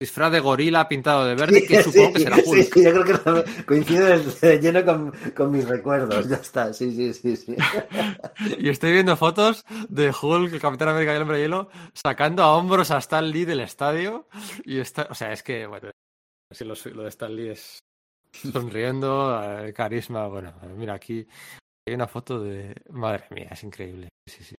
disfraz 0.00 0.32
de 0.32 0.40
gorila 0.40 0.88
pintado 0.88 1.26
de 1.26 1.34
verde 1.34 1.62
que 1.66 1.82
Sí, 1.82 1.90
supongo 1.92 2.14
que 2.14 2.20
será 2.20 2.36
sí, 2.36 2.44
Hulk. 2.46 2.74
sí, 2.74 2.82
yo 2.84 3.02
creo 3.04 3.44
que 3.44 3.64
coincide 3.64 4.18
de 4.18 4.58
lleno 4.58 4.84
con, 4.84 5.12
con 5.36 5.50
mis 5.52 5.68
recuerdos. 5.68 6.28
Ya 6.28 6.36
está, 6.36 6.72
sí, 6.72 6.90
sí, 6.94 7.12
sí, 7.12 7.36
sí. 7.36 7.56
Y 8.58 8.68
estoy 8.70 8.92
viendo 8.92 9.16
fotos 9.16 9.64
de 9.88 10.10
Hulk, 10.10 10.54
el 10.54 10.60
Capitán 10.60 10.88
América 10.88 11.12
y 11.12 11.16
el 11.16 11.22
Hombre 11.22 11.36
de 11.36 11.42
Hielo, 11.44 11.68
sacando 11.94 12.42
a 12.42 12.56
hombros 12.56 12.90
a 12.90 12.98
Stan 12.98 13.28
Lee 13.30 13.44
del 13.44 13.60
estadio. 13.60 14.26
Y 14.64 14.78
está, 14.80 15.06
o 15.10 15.14
sea, 15.14 15.32
es 15.32 15.42
que, 15.42 15.66
bueno, 15.66 15.90
si 16.50 16.64
lo, 16.64 16.74
lo 16.94 17.02
de 17.02 17.08
Stan 17.10 17.34
Lee 17.34 17.48
es 17.50 17.78
sonriendo, 18.52 19.38
eh, 19.42 19.72
carisma. 19.74 20.26
Bueno, 20.28 20.54
mira, 20.76 20.94
aquí 20.94 21.26
hay 21.86 21.94
una 21.94 22.06
foto 22.08 22.40
de. 22.40 22.74
Madre 22.90 23.24
mía, 23.30 23.48
es 23.52 23.62
increíble. 23.64 24.08
Sí, 24.26 24.42
sí. 24.44 24.54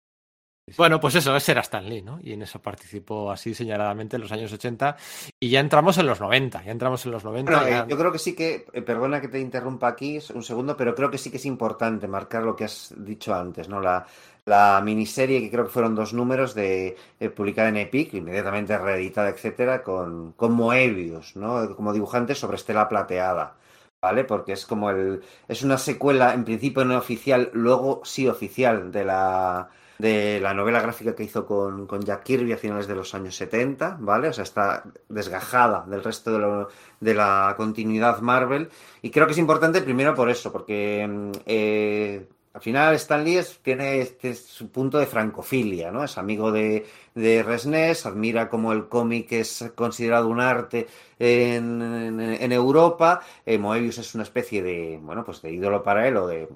Bueno, 0.77 0.99
pues 0.99 1.15
eso, 1.15 1.35
ese 1.35 1.51
era 1.51 1.61
Stan 1.61 1.87
Lee, 1.87 2.01
¿no? 2.01 2.19
Y 2.21 2.33
en 2.33 2.43
eso 2.43 2.61
participó 2.61 3.31
así 3.31 3.53
señaladamente 3.53 4.15
en 4.15 4.21
los 4.21 4.31
años 4.31 4.53
80. 4.53 4.95
Y 5.39 5.49
ya 5.49 5.59
entramos 5.59 5.97
en 5.97 6.05
los 6.05 6.19
90, 6.19 6.63
ya 6.63 6.71
entramos 6.71 7.05
en 7.05 7.11
los 7.11 7.23
90. 7.23 7.51
Bueno, 7.51 7.77
eh, 7.77 7.85
yo 7.89 7.97
creo 7.97 8.11
que 8.11 8.19
sí 8.19 8.35
que, 8.35 8.65
eh, 8.71 8.81
perdona 8.81 9.19
que 9.19 9.27
te 9.27 9.39
interrumpa 9.39 9.87
aquí 9.87 10.19
un 10.33 10.43
segundo, 10.43 10.77
pero 10.77 10.95
creo 10.95 11.09
que 11.11 11.17
sí 11.17 11.29
que 11.29 11.37
es 11.37 11.45
importante 11.45 12.07
marcar 12.07 12.43
lo 12.43 12.55
que 12.55 12.65
has 12.65 12.93
dicho 12.97 13.33
antes, 13.33 13.67
¿no? 13.67 13.81
La, 13.81 14.05
la 14.45 14.81
miniserie, 14.83 15.41
que 15.41 15.51
creo 15.51 15.65
que 15.65 15.71
fueron 15.71 15.95
dos 15.95 16.13
números, 16.13 16.55
de 16.55 16.95
eh, 17.19 17.29
publicada 17.29 17.69
en 17.69 17.77
Epic, 17.77 18.13
inmediatamente 18.13 18.77
reeditada, 18.77 19.29
etcétera, 19.29 19.83
con, 19.83 20.33
con 20.33 20.53
Moebius, 20.53 21.35
¿no? 21.35 21.75
Como 21.75 21.93
dibujante 21.93 22.35
sobre 22.35 22.57
Estela 22.57 22.87
Plateada. 22.87 23.55
¿Vale? 24.01 24.23
Porque 24.23 24.53
es 24.53 24.65
como 24.65 24.89
el. 24.89 25.21
Es 25.47 25.61
una 25.61 25.77
secuela, 25.77 26.33
en 26.33 26.43
principio 26.43 26.83
no 26.83 26.97
oficial, 26.97 27.51
luego 27.53 28.01
sí 28.03 28.27
oficial, 28.27 28.91
de 28.91 29.05
la, 29.05 29.69
de 30.01 30.39
la 30.41 30.53
novela 30.53 30.81
gráfica 30.81 31.15
que 31.15 31.23
hizo 31.23 31.45
con, 31.45 31.85
con 31.87 32.01
Jack 32.01 32.23
Kirby 32.23 32.53
a 32.53 32.57
finales 32.57 32.87
de 32.87 32.95
los 32.95 33.13
años 33.13 33.35
70, 33.35 33.97
¿vale? 33.99 34.29
O 34.29 34.33
sea, 34.33 34.43
está 34.43 34.83
desgajada 35.09 35.85
del 35.87 36.03
resto 36.03 36.31
de, 36.33 36.39
lo- 36.39 36.67
de 36.99 37.13
la 37.13 37.53
continuidad 37.57 38.19
Marvel. 38.21 38.69
Y 39.01 39.09
creo 39.11 39.25
que 39.27 39.33
es 39.33 39.37
importante 39.39 39.81
primero 39.81 40.13
por 40.15 40.29
eso, 40.29 40.51
porque 40.51 41.07
mm, 41.09 41.31
eh, 41.45 42.27
al 42.53 42.61
final 42.61 42.95
Stan 42.95 43.23
Lee 43.23 43.39
tiene 43.61 44.01
este 44.01 44.33
su 44.35 44.69
punto 44.71 44.97
de 44.97 45.05
francofilia, 45.05 45.89
¿no? 45.91 46.03
Es 46.03 46.17
amigo 46.17 46.51
de, 46.51 46.85
de 47.15 47.43
Resnés, 47.43 48.05
admira 48.05 48.49
como 48.49 48.73
el 48.73 48.87
cómic 48.89 49.31
es 49.31 49.71
considerado 49.75 50.27
un 50.27 50.41
arte 50.41 50.87
en, 51.19 51.81
en- 51.81 52.19
en 52.19 52.51
Europa. 52.51 53.21
Eh, 53.45 53.57
Moebius 53.57 53.99
es 53.99 54.13
una 54.15 54.23
especie 54.23 54.61
de, 54.63 54.99
bueno, 55.01 55.23
pues 55.23 55.41
de 55.41 55.51
ídolo 55.51 55.81
para 55.83 56.07
él 56.07 56.17
o 56.17 56.27
de 56.27 56.49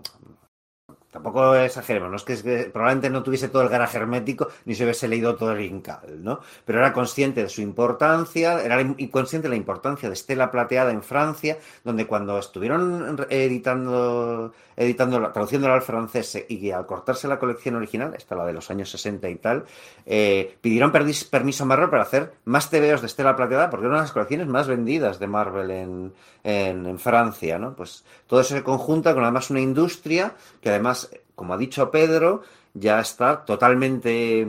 Tampoco 1.15 1.55
exageremos, 1.55 2.09
no 2.09 2.17
es 2.17 2.23
que, 2.25 2.69
probablemente 2.73 3.09
no 3.09 3.23
tuviese 3.23 3.47
todo 3.47 3.61
el 3.61 3.69
garaje 3.69 3.97
hermético 3.97 4.49
ni 4.65 4.75
se 4.75 4.83
hubiese 4.83 5.07
leído 5.07 5.37
todo 5.37 5.53
el 5.53 5.61
Incal, 5.61 6.21
¿no? 6.21 6.41
Pero 6.65 6.79
era 6.79 6.91
consciente 6.91 7.41
de 7.41 7.47
su 7.47 7.61
importancia, 7.61 8.61
era 8.61 8.85
consciente 9.09 9.47
de 9.47 9.51
la 9.51 9.55
importancia 9.55 10.09
de 10.09 10.13
Estela 10.13 10.51
Plateada 10.51 10.91
en 10.91 11.01
Francia, 11.01 11.57
donde 11.85 12.05
cuando 12.05 12.37
estuvieron 12.37 13.25
editando, 13.29 14.51
editando, 14.75 15.31
traduciéndola 15.31 15.75
al 15.75 15.83
francés 15.83 16.43
y 16.49 16.69
al 16.71 16.85
cortarse 16.85 17.29
la 17.29 17.39
colección 17.39 17.75
original, 17.75 18.13
esta 18.13 18.35
la 18.35 18.45
de 18.45 18.51
los 18.51 18.69
años 18.69 18.89
60 18.91 19.29
y 19.29 19.35
tal, 19.35 19.63
eh, 20.05 20.57
pidieron 20.59 20.91
permiso 20.91 21.63
a 21.63 21.65
Marvel 21.65 21.89
para 21.89 22.03
hacer 22.03 22.33
más 22.43 22.69
TVOs 22.69 22.99
de 22.99 23.07
Estela 23.07 23.37
Plateada 23.37 23.69
porque 23.69 23.85
era 23.85 23.91
una 23.91 23.99
de 23.99 24.03
las 24.03 24.11
colecciones 24.11 24.47
más 24.47 24.67
vendidas 24.67 25.17
de 25.17 25.27
Marvel 25.27 25.71
en, 25.71 26.13
en 26.43 26.99
Francia, 26.99 27.57
¿no? 27.57 27.73
Pues 27.73 28.03
todo 28.27 28.41
eso 28.41 28.53
se 28.53 28.63
conjunta 28.63 29.13
con 29.13 29.23
además 29.23 29.49
una 29.49 29.61
industria 29.61 30.35
que 30.61 30.69
además, 30.69 31.04
como 31.35 31.53
ha 31.53 31.57
dicho 31.57 31.91
Pedro, 31.91 32.41
ya 32.73 32.99
está 32.99 33.45
totalmente 33.45 34.47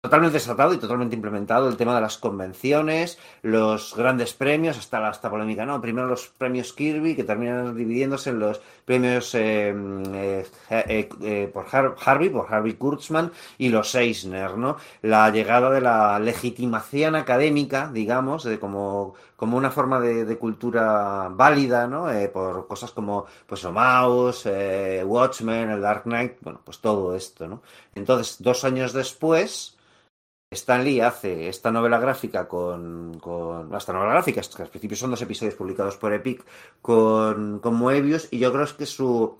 totalmente 0.00 0.38
desatado 0.38 0.72
y 0.72 0.78
totalmente 0.78 1.14
implementado 1.14 1.68
el 1.68 1.76
tema 1.76 1.94
de 1.94 2.00
las 2.00 2.16
convenciones, 2.16 3.18
los 3.42 3.94
grandes 3.94 4.32
premios, 4.32 4.78
hasta 4.78 4.98
la 4.98 5.10
esta 5.10 5.28
polémica, 5.28 5.66
¿no? 5.66 5.78
Primero 5.82 6.06
los 6.08 6.28
premios 6.28 6.72
Kirby, 6.72 7.14
que 7.14 7.24
terminan 7.24 7.76
dividiéndose 7.76 8.30
en 8.30 8.38
los 8.38 8.62
premios 8.86 9.34
eh, 9.34 9.74
eh, 10.70 11.08
eh, 11.22 11.50
por 11.52 11.66
Har- 11.66 11.96
Harvey, 12.02 12.30
por 12.30 12.52
Harvey 12.52 12.74
Kurtzman, 12.74 13.30
y 13.58 13.68
los 13.68 13.94
Eisner, 13.94 14.56
¿no? 14.56 14.76
La 15.02 15.28
llegada 15.30 15.70
de 15.70 15.82
la 15.82 16.18
legitimación 16.18 17.14
académica, 17.14 17.90
digamos, 17.92 18.44
de 18.44 18.58
como, 18.58 19.14
como 19.36 19.58
una 19.58 19.70
forma 19.70 20.00
de, 20.00 20.24
cultura 20.38 21.28
válida, 21.30 21.86
¿no? 21.86 22.06
Por 22.32 22.66
cosas 22.66 22.90
como, 22.92 23.26
pues, 23.46 23.64
eh, 24.46 25.04
Watchmen, 25.04 25.70
el 25.70 25.82
Dark 25.82 26.04
Knight, 26.04 26.38
bueno, 26.40 26.60
pues 26.64 26.78
todo 26.80 27.14
esto, 27.14 27.46
¿no? 27.46 27.60
Entonces, 27.94 28.36
dos 28.40 28.64
años 28.64 28.92
después, 28.94 29.76
Stan 30.52 30.82
Lee 30.82 31.00
hace 31.00 31.48
esta 31.48 31.70
novela 31.70 32.00
gráfica 32.00 32.48
con, 32.48 33.20
con 33.20 33.72
esta 33.72 33.92
novela 33.92 34.14
gráfica, 34.14 34.40
que 34.40 34.62
al 34.62 34.68
principio 34.68 34.96
son 34.96 35.12
dos 35.12 35.22
episodios 35.22 35.54
publicados 35.54 35.96
por 35.96 36.12
Epic 36.12 36.44
con, 36.82 37.60
con 37.60 37.76
Moebius, 37.76 38.26
y 38.32 38.40
yo 38.40 38.52
creo 38.52 38.66
que 38.76 38.84
su 38.84 39.38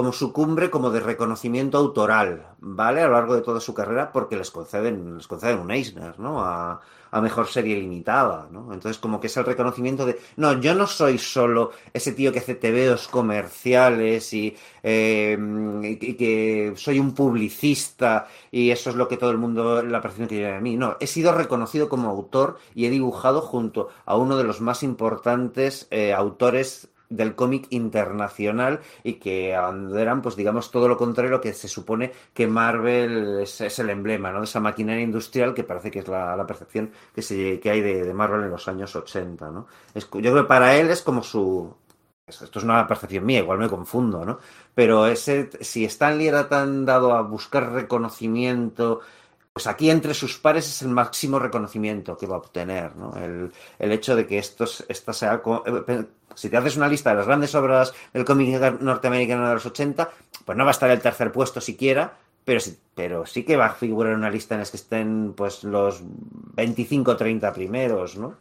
como 0.00 0.14
su 0.14 0.32
cumbre 0.32 0.70
como 0.70 0.88
de 0.88 1.00
reconocimiento 1.00 1.76
autoral, 1.76 2.46
¿vale? 2.58 3.02
A 3.02 3.06
lo 3.06 3.12
largo 3.12 3.34
de 3.34 3.42
toda 3.42 3.60
su 3.60 3.74
carrera, 3.74 4.12
porque 4.12 4.34
les 4.34 4.50
conceden, 4.50 5.18
les 5.18 5.26
conceden 5.26 5.58
un 5.58 5.70
Eisner, 5.70 6.18
¿no? 6.18 6.42
A, 6.42 6.80
a 7.10 7.20
mejor 7.20 7.48
serie 7.48 7.76
limitada, 7.76 8.48
¿no? 8.50 8.72
Entonces, 8.72 8.98
como 8.98 9.20
que 9.20 9.26
es 9.26 9.36
el 9.36 9.44
reconocimiento 9.44 10.06
de, 10.06 10.18
no, 10.36 10.58
yo 10.60 10.74
no 10.74 10.86
soy 10.86 11.18
solo 11.18 11.72
ese 11.92 12.12
tío 12.12 12.32
que 12.32 12.38
hace 12.38 12.54
tebeos 12.54 13.08
comerciales 13.08 14.32
y, 14.32 14.56
eh, 14.82 15.36
y, 15.82 16.14
que 16.14 16.72
soy 16.76 16.98
un 16.98 17.14
publicista 17.14 18.28
y 18.50 18.70
eso 18.70 18.90
es 18.90 18.96
lo 18.96 19.08
que 19.08 19.16
todo 19.16 19.30
el 19.30 19.38
mundo, 19.38 19.82
la 19.82 20.00
percepción 20.00 20.28
que 20.28 20.36
tiene 20.36 20.52
de 20.52 20.60
mí. 20.60 20.76
No, 20.76 20.96
he 21.00 21.06
sido 21.06 21.34
reconocido 21.34 21.88
como 21.88 22.08
autor 22.08 22.58
y 22.74 22.86
he 22.86 22.90
dibujado 22.90 23.42
junto 23.42 23.88
a 24.06 24.16
uno 24.16 24.36
de 24.36 24.44
los 24.44 24.60
más 24.60 24.82
importantes 24.82 25.88
eh, 25.90 26.12
autores 26.12 26.89
del 27.10 27.34
cómic 27.34 27.66
internacional 27.70 28.80
y 29.02 29.14
que 29.14 29.54
abanderan, 29.54 30.22
pues 30.22 30.36
digamos, 30.36 30.70
todo 30.70 30.88
lo 30.88 30.96
contrario 30.96 31.30
lo 31.30 31.40
que 31.40 31.52
se 31.52 31.68
supone 31.68 32.12
que 32.32 32.46
Marvel 32.46 33.40
es, 33.40 33.78
el 33.78 33.90
emblema, 33.90 34.32
¿no? 34.32 34.38
De 34.38 34.44
esa 34.44 34.60
maquinaria 34.60 35.02
industrial 35.02 35.52
que 35.52 35.64
parece 35.64 35.90
que 35.90 35.98
es 35.98 36.08
la, 36.08 36.46
percepción 36.46 36.92
que, 37.14 37.22
se, 37.22 37.60
que 37.60 37.70
hay 37.70 37.80
de, 37.80 38.14
Marvel 38.14 38.44
en 38.44 38.50
los 38.50 38.68
años 38.68 38.94
80, 38.96 39.50
¿no? 39.50 39.66
Yo 39.94 40.08
creo 40.10 40.34
que 40.36 40.44
para 40.44 40.76
él 40.76 40.90
es 40.90 41.02
como 41.02 41.22
su 41.22 41.74
esto 42.26 42.60
es 42.60 42.64
una 42.64 42.86
percepción 42.86 43.26
mía, 43.26 43.40
igual 43.40 43.58
me 43.58 43.68
confundo, 43.68 44.24
¿no? 44.24 44.38
Pero 44.74 45.06
ese, 45.06 45.50
si 45.60 45.84
Stan 45.84 46.16
Lee 46.16 46.28
era 46.28 46.48
tan 46.48 46.84
dado 46.84 47.12
a 47.12 47.22
buscar 47.22 47.72
reconocimiento, 47.72 49.00
pues 49.52 49.66
aquí 49.66 49.90
entre 49.90 50.14
sus 50.14 50.38
pares 50.38 50.68
es 50.68 50.82
el 50.82 50.88
máximo 50.88 51.38
reconocimiento 51.40 52.16
que 52.16 52.26
va 52.26 52.36
a 52.36 52.38
obtener, 52.38 52.96
¿no? 52.96 53.14
El, 53.16 53.52
el 53.78 53.92
hecho 53.92 54.14
de 54.14 54.26
que 54.26 54.38
estos, 54.38 54.84
esta 54.88 55.12
sea, 55.12 55.42
eh, 55.66 56.04
si 56.34 56.48
te 56.48 56.56
haces 56.56 56.76
una 56.76 56.88
lista 56.88 57.10
de 57.10 57.16
las 57.16 57.26
grandes 57.26 57.54
obras 57.54 57.92
del 58.12 58.24
cómic 58.24 58.80
norteamericano 58.80 59.48
de 59.48 59.54
los 59.54 59.66
80, 59.66 60.10
pues 60.44 60.58
no 60.58 60.64
va 60.64 60.70
a 60.70 60.72
estar 60.72 60.90
el 60.90 61.00
tercer 61.00 61.32
puesto 61.32 61.60
siquiera, 61.60 62.14
pero 62.44 62.60
sí, 62.60 62.78
pero 62.94 63.26
sí 63.26 63.44
que 63.44 63.56
va 63.56 63.66
a 63.66 63.74
figurar 63.74 64.14
una 64.14 64.30
lista 64.30 64.54
en 64.54 64.60
las 64.60 64.70
que 64.70 64.76
estén 64.76 65.34
pues 65.36 65.64
los 65.64 66.00
25 66.02 67.10
o 67.12 67.16
30 67.16 67.52
primeros, 67.52 68.16
¿no? 68.16 68.36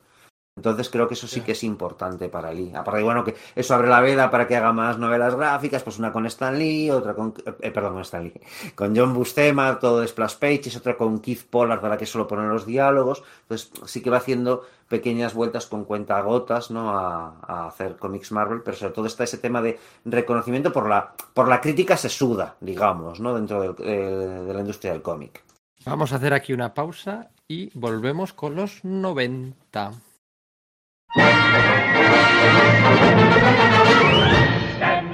Entonces 0.60 0.90
creo 0.90 1.08
que 1.08 1.14
eso 1.14 1.26
sí 1.26 1.40
que 1.46 1.54
es 1.54 1.64
importante 1.64 2.28
para 2.28 2.52
Lee. 2.52 2.74
Aparte 2.76 2.98
de 2.98 3.04
bueno 3.04 3.24
que 3.24 3.34
eso 3.56 3.74
abre 3.76 3.88
la 3.88 4.02
veda 4.02 4.30
para 4.30 4.46
que 4.46 4.58
haga 4.58 4.74
más 4.74 4.98
novelas 4.98 5.34
gráficas, 5.36 5.84
pues 5.84 5.98
una 6.00 6.12
con 6.12 6.26
Stan 6.26 6.58
Lee, 6.60 6.92
otra 6.92 7.14
con 7.16 7.34
eh, 7.62 7.72
perdón, 7.72 7.94
con 7.94 8.02
Stan 8.02 8.24
Lee, 8.24 8.34
con 8.76 8.94
John 8.96 9.14
Buscema, 9.14 9.80
todo 9.80 10.02
de 10.02 10.08
splash 10.10 10.36
pages, 10.36 10.76
otra 10.76 10.98
con 10.98 11.20
Keith 11.20 11.46
Pollard 11.50 11.80
para 11.80 11.96
que 11.98 12.06
solo 12.06 12.28
pone 12.28 12.46
los 12.50 12.66
diálogos. 12.66 13.24
Entonces 13.44 13.72
sí 13.86 14.02
que 14.02 14.10
va 14.10 14.18
haciendo 14.18 14.64
pequeñas 14.90 15.34
vueltas 15.34 15.68
con 15.68 15.86
cuentagotas, 15.86 16.72
¿no? 16.72 16.90
A, 16.98 17.36
a 17.48 17.68
hacer 17.68 17.96
cómics 17.96 18.32
Marvel, 18.34 18.62
pero 18.64 18.76
sobre 18.76 18.94
todo 18.94 19.06
está 19.06 19.24
ese 19.24 19.38
tema 19.38 19.62
de 19.62 19.80
reconocimiento 20.04 20.74
por 20.74 20.90
la 20.90 21.14
por 21.34 21.48
la 21.48 21.62
crítica 21.62 21.96
sesuda, 21.96 22.56
digamos, 22.60 23.20
¿no? 23.20 23.34
Dentro 23.36 23.62
del- 23.62 23.76
eh, 23.88 24.44
de 24.48 24.54
la 24.54 24.60
industria 24.60 24.92
del 24.92 25.02
cómic. 25.02 25.44
Vamos 25.86 26.12
a 26.12 26.18
hacer 26.18 26.34
aquí 26.34 26.52
una 26.52 26.74
pausa 26.74 27.30
y 27.48 27.70
volvemos 27.74 28.34
con 28.34 28.56
los 28.56 28.84
90. 28.84 29.92
Stand 31.16 31.56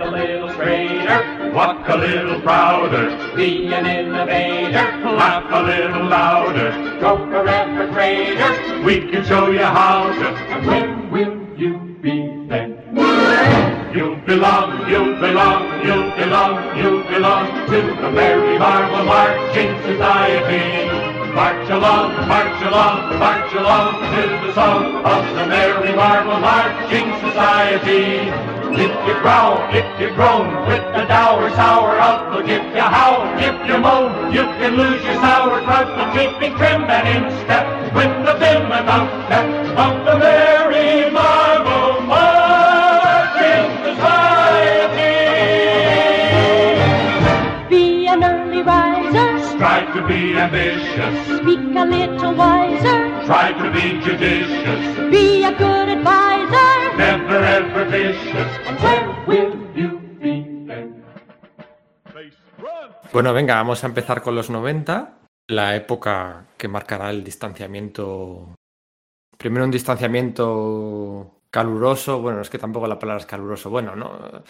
a 0.01 0.11
little 0.11 0.51
straighter, 0.51 1.51
walk 1.53 1.87
a 1.87 1.95
little 1.95 2.41
prouder, 2.41 3.33
be 3.33 3.73
an 3.73 3.85
innovator, 3.85 4.91
laugh 5.15 5.45
a 5.49 5.61
little 5.63 6.05
louder, 6.07 6.73
stroke 6.97 7.31
a 7.31 7.43
refrigerator, 7.43 8.83
we 8.83 9.09
can 9.09 9.23
show 9.23 9.49
you 9.49 9.59
how 9.59 10.11
to, 10.11 10.27
and 10.27 10.67
when 10.67 11.09
will 11.11 11.57
you 11.57 11.77
be 12.01 12.45
then? 12.49 12.77
You 13.95 14.17
belong, 14.25 14.89
you 14.89 15.15
belong, 15.21 15.79
you 15.85 16.11
belong, 16.17 16.77
you 16.77 17.03
belong 17.03 17.47
to 17.69 17.81
the 18.01 18.11
Merry 18.11 18.59
Marvel 18.59 19.05
Marching 19.05 19.81
Society. 19.83 21.14
March 21.35 21.69
along, 21.69 22.29
march 22.29 22.61
along, 22.63 23.19
march 23.19 23.53
along 23.55 23.99
to 24.15 24.47
the 24.47 24.53
song 24.53 25.03
of 25.03 25.35
the 25.35 25.45
Merry 25.45 25.93
Marvel 25.93 26.39
Marching 26.39 27.11
Society. 27.19 28.31
If 28.71 28.95
you 29.05 29.13
growl, 29.19 29.59
if 29.75 29.99
you 29.99 30.15
groan, 30.15 30.65
with 30.65 30.85
the 30.95 31.03
dour, 31.03 31.49
sour 31.51 31.99
outlook, 31.99 32.47
if 32.47 32.63
you 32.73 32.79
howl, 32.79 33.27
if 33.37 33.67
you 33.67 33.77
moan, 33.77 34.31
you 34.31 34.43
can 34.43 34.77
lose 34.77 35.03
your 35.03 35.15
sour 35.15 35.59
sauerkraut, 35.59 35.87
but 35.97 36.13
keeping 36.15 36.55
trim 36.55 36.83
and 36.85 37.05
in 37.05 37.29
step 37.43 37.67
with 37.93 38.15
the 38.25 38.33
vim 38.39 38.71
and 38.71 38.87
outstep 38.87 39.75
of 39.75 40.05
the 40.05 40.17
Merry 40.17 41.11
Marvel 41.11 42.01
Marching 42.07 43.83
Society. 43.83 44.14
Strive 49.55 49.93
to 49.93 50.05
be 50.05 50.37
ambitious, 50.37 51.39
speak 51.39 51.59
a 51.77 51.85
little 51.85 52.35
wiser, 52.35 53.25
try 53.25 53.53
to 53.53 53.71
be 53.71 54.01
judicious, 54.03 55.09
be 55.09 55.45
a 55.45 55.51
good 55.51 55.87
advisor, 55.87 56.97
never 56.97 57.39
ever 57.39 57.85
vicious, 57.85 58.51
and 58.67 58.77
when 58.83 59.25
will 59.25 59.55
you 59.73 59.99
be 60.19 60.43
then? 60.67 61.03
Bueno, 63.13 63.33
venga, 63.33 63.55
vamos 63.55 63.81
a 63.85 63.87
empezar 63.87 64.21
con 64.21 64.35
los 64.35 64.49
90, 64.49 65.19
la 65.47 65.75
época 65.77 66.47
que 66.57 66.67
marcará 66.67 67.09
el 67.09 67.23
distanciamiento. 67.23 68.55
Primero 69.37 69.63
un 69.63 69.71
distanciamiento 69.71 71.39
caluroso, 71.49 72.19
bueno, 72.21 72.41
es 72.41 72.49
que 72.49 72.57
tampoco 72.57 72.87
la 72.87 72.99
palabra 72.99 73.21
es 73.21 73.25
caluroso, 73.25 73.69
bueno, 73.69 73.95
no. 73.95 74.43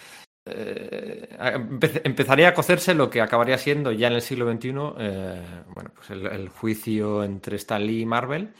Eh, 0.46 1.28
empe- 1.38 2.00
empezaría 2.04 2.48
a 2.48 2.54
cocerse 2.54 2.94
lo 2.94 3.10
que 3.10 3.20
acabaría 3.20 3.58
siendo 3.58 3.92
ya 3.92 4.06
en 4.08 4.14
el 4.14 4.22
siglo 4.22 4.50
XXI, 4.50 4.94
eh, 4.98 5.42
bueno, 5.74 5.90
pues 5.94 6.10
el, 6.10 6.26
el 6.26 6.48
juicio 6.48 7.24
entre 7.24 7.56
Stan 7.56 7.84
Lee 7.86 8.02
y 8.02 8.06
Marvel 8.06 8.50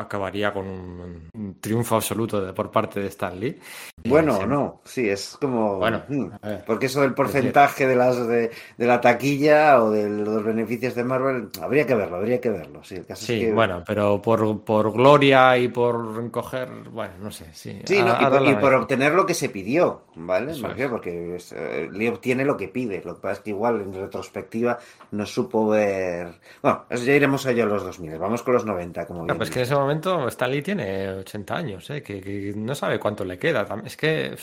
acabaría 0.00 0.52
con 0.52 0.66
un, 0.66 1.28
un 1.34 1.60
triunfo 1.60 1.96
absoluto 1.96 2.40
de- 2.44 2.52
por 2.52 2.70
parte 2.70 3.00
de 3.00 3.06
Stan 3.08 3.38
Lee. 3.38 3.58
Bueno, 4.04 4.38
Sí. 4.40 4.46
no, 4.46 4.80
sí, 4.84 5.08
es 5.08 5.36
como. 5.40 5.76
Bueno, 5.76 6.02
mm, 6.08 6.26
ver. 6.42 6.64
porque 6.66 6.86
eso 6.86 7.02
del 7.02 7.12
porcentaje 7.14 7.86
de 7.86 7.96
las 7.96 8.26
de, 8.26 8.50
de 8.78 8.86
la 8.86 9.00
taquilla 9.00 9.82
o 9.82 9.90
de 9.90 10.08
los 10.08 10.42
beneficios 10.42 10.94
de 10.94 11.04
Marvel, 11.04 11.48
habría 11.60 11.86
que 11.86 11.94
verlo, 11.94 12.16
habría 12.16 12.40
que 12.40 12.48
verlo. 12.50 12.82
Sí, 12.82 12.94
el 12.96 13.04
caso 13.06 13.26
Sí, 13.26 13.34
es 13.34 13.48
que. 13.48 13.52
bueno, 13.52 13.82
pero 13.86 14.20
por, 14.22 14.62
por 14.64 14.92
gloria 14.92 15.56
y 15.58 15.68
por 15.68 16.18
encoger, 16.22 16.68
bueno, 16.90 17.12
no 17.20 17.30
sé, 17.30 17.46
sí. 17.52 17.80
Sí, 17.84 18.02
¿no? 18.02 18.14
Y, 18.20 18.24
por, 18.26 18.42
y 18.42 18.52
la- 18.52 18.60
por 18.60 18.74
obtener 18.74 19.12
lo 19.12 19.26
que 19.26 19.34
se 19.34 19.50
pidió, 19.50 20.02
¿vale? 20.14 20.54
Porque 20.88 21.36
es, 21.36 21.52
eh, 21.52 21.88
Lee 21.92 22.08
obtiene 22.08 22.44
lo 22.44 22.56
que 22.56 22.68
pide. 22.68 23.02
Lo 23.04 23.14
que 23.16 23.20
pasa 23.20 23.34
es 23.34 23.40
que 23.40 23.50
igual 23.50 23.80
en 23.82 23.92
retrospectiva 23.92 24.78
no 25.10 25.26
supo 25.26 25.68
ver. 25.68 26.40
Bueno, 26.62 26.84
eso 26.88 27.04
ya 27.04 27.14
iremos 27.14 27.44
a 27.44 27.50
ello 27.50 27.64
a 27.64 27.66
los 27.66 27.84
2000. 27.84 28.18
Vamos 28.18 28.42
con 28.42 28.54
los 28.54 28.64
90, 28.64 29.06
como 29.06 29.24
bien. 29.24 29.36
pues 29.36 29.50
que 29.50 29.58
en 29.58 29.64
ese 29.64 29.74
momento 29.74 29.89
Stanley 29.92 30.62
tiene 30.62 31.08
80 31.10 31.56
años, 31.56 31.90
¿eh? 31.90 32.02
que, 32.02 32.20
que 32.20 32.52
no 32.56 32.74
sabe 32.74 32.98
cuánto 32.98 33.24
le 33.24 33.38
queda. 33.38 33.66
Es 33.84 33.96
que. 33.96 34.36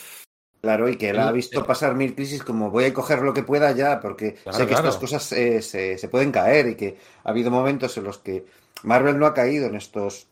Claro, 0.62 0.90
y 0.90 0.98
que 0.98 1.10
él 1.10 1.20
ha 1.20 1.32
visto 1.32 1.64
pasar 1.66 1.96
mil 1.96 2.16
crisis 2.16 2.44
como 2.44 2.72
voy 2.72 2.86
a 2.86 2.94
coger 2.94 3.20
lo 3.20 3.34
que 3.34 3.44
pueda 3.44 3.72
ya, 3.72 4.00
porque 4.00 4.34
Claro, 4.34 4.58
sé 4.58 4.64
que 4.66 4.70
claro. 4.70 4.90
estas 4.90 5.00
cosas 5.00 5.32
eh, 5.32 5.62
se, 5.62 5.98
se 5.98 6.10
pueden 6.10 6.32
caer 6.32 6.68
y 6.70 6.76
que 6.76 6.98
ha 7.24 7.30
habido 7.30 7.52
momentos 7.52 7.96
en 7.98 8.04
los 8.04 8.18
que 8.18 8.46
Marvel 8.84 9.20
no 9.20 9.28
ha 9.28 9.34
caído 9.34 9.68
en 9.68 9.76
estos 9.76 10.28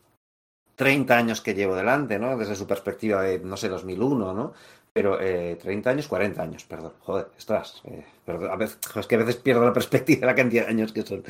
30 0.76 1.18
años 1.18 1.42
que 1.42 1.54
llevo 1.54 1.76
delante, 1.76 2.20
¿no? 2.20 2.38
Desde 2.38 2.56
su 2.56 2.68
perspectiva 2.68 3.22
de, 3.22 3.40
no 3.40 3.56
sé, 3.56 3.70
2001, 3.70 4.34
¿no? 4.34 4.54
Pero 4.96 5.20
eh, 5.20 5.58
30 5.62 5.90
años, 5.90 6.08
40 6.08 6.42
años, 6.42 6.64
perdón. 6.64 6.94
Joder, 7.02 7.28
estás. 7.38 7.82
Eh, 7.84 8.06
perdón, 8.24 8.50
a 8.50 8.56
veces, 8.56 8.80
es 8.96 9.06
que 9.08 9.16
a 9.16 9.18
veces 9.18 9.36
pierdo 9.36 9.66
la 9.66 9.74
perspectiva 9.74 10.22
de 10.22 10.26
la 10.28 10.36
cantidad 10.36 10.64
de 10.64 10.70
años 10.70 10.94
que 10.94 11.02
son. 11.02 11.22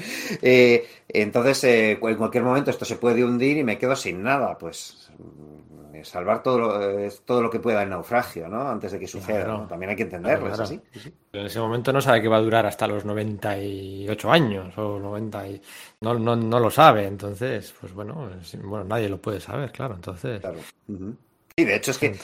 Eh, 0.44 0.86
entonces, 1.08 1.64
eh, 1.64 1.92
en 2.00 2.16
cualquier 2.18 2.44
momento 2.44 2.70
esto 2.70 2.86
se 2.86 2.98
puede 2.98 3.26
hundir 3.26 3.58
y 3.58 3.64
me 3.64 3.80
quedo 3.80 3.96
sin 3.96 4.22
nada. 4.22 4.56
Pues 4.56 5.10
mm, 5.18 6.04
salvar 6.04 6.44
todo 6.44 6.60
lo, 6.60 7.00
eh, 7.00 7.12
todo 7.26 7.42
lo 7.42 7.50
que 7.50 7.60
pueda 7.60 7.82
el 7.82 7.90
naufragio, 7.90 8.48
¿no? 8.48 8.70
Antes 8.70 8.92
de 8.92 9.00
que 9.00 9.08
suceda. 9.08 9.46
Claro. 9.46 9.58
¿no? 9.62 9.68
También 9.68 9.90
hay 9.90 9.96
que 9.96 10.04
entenderlo, 10.04 10.46
Claro, 10.46 10.64
es 10.64 10.70
claro. 10.70 10.82
así. 11.02 11.10
Pero 11.32 11.42
en 11.42 11.48
ese 11.48 11.60
momento 11.60 11.92
no 11.92 12.02
sabe 12.02 12.22
que 12.22 12.28
va 12.28 12.38
a 12.38 12.42
durar 12.42 12.68
hasta 12.68 12.86
los 12.86 13.04
98 13.04 14.32
años 14.32 14.78
o 14.78 15.00
90 15.00 15.48
y 15.48 15.60
no, 16.02 16.14
no, 16.20 16.36
no 16.36 16.60
lo 16.60 16.70
sabe. 16.70 17.08
Entonces, 17.08 17.74
pues 17.82 17.94
bueno, 17.96 18.30
es- 18.40 18.62
bueno, 18.62 18.84
nadie 18.86 19.10
lo 19.10 19.20
puede 19.20 19.40
saber, 19.40 19.72
claro. 19.72 19.96
Entonces, 19.96 20.44
Ujú. 20.88 21.16
Sí, 21.58 21.64
de 21.64 21.76
hecho 21.76 21.92
es 21.92 21.98
que 22.00 22.08
eh, 22.08 22.18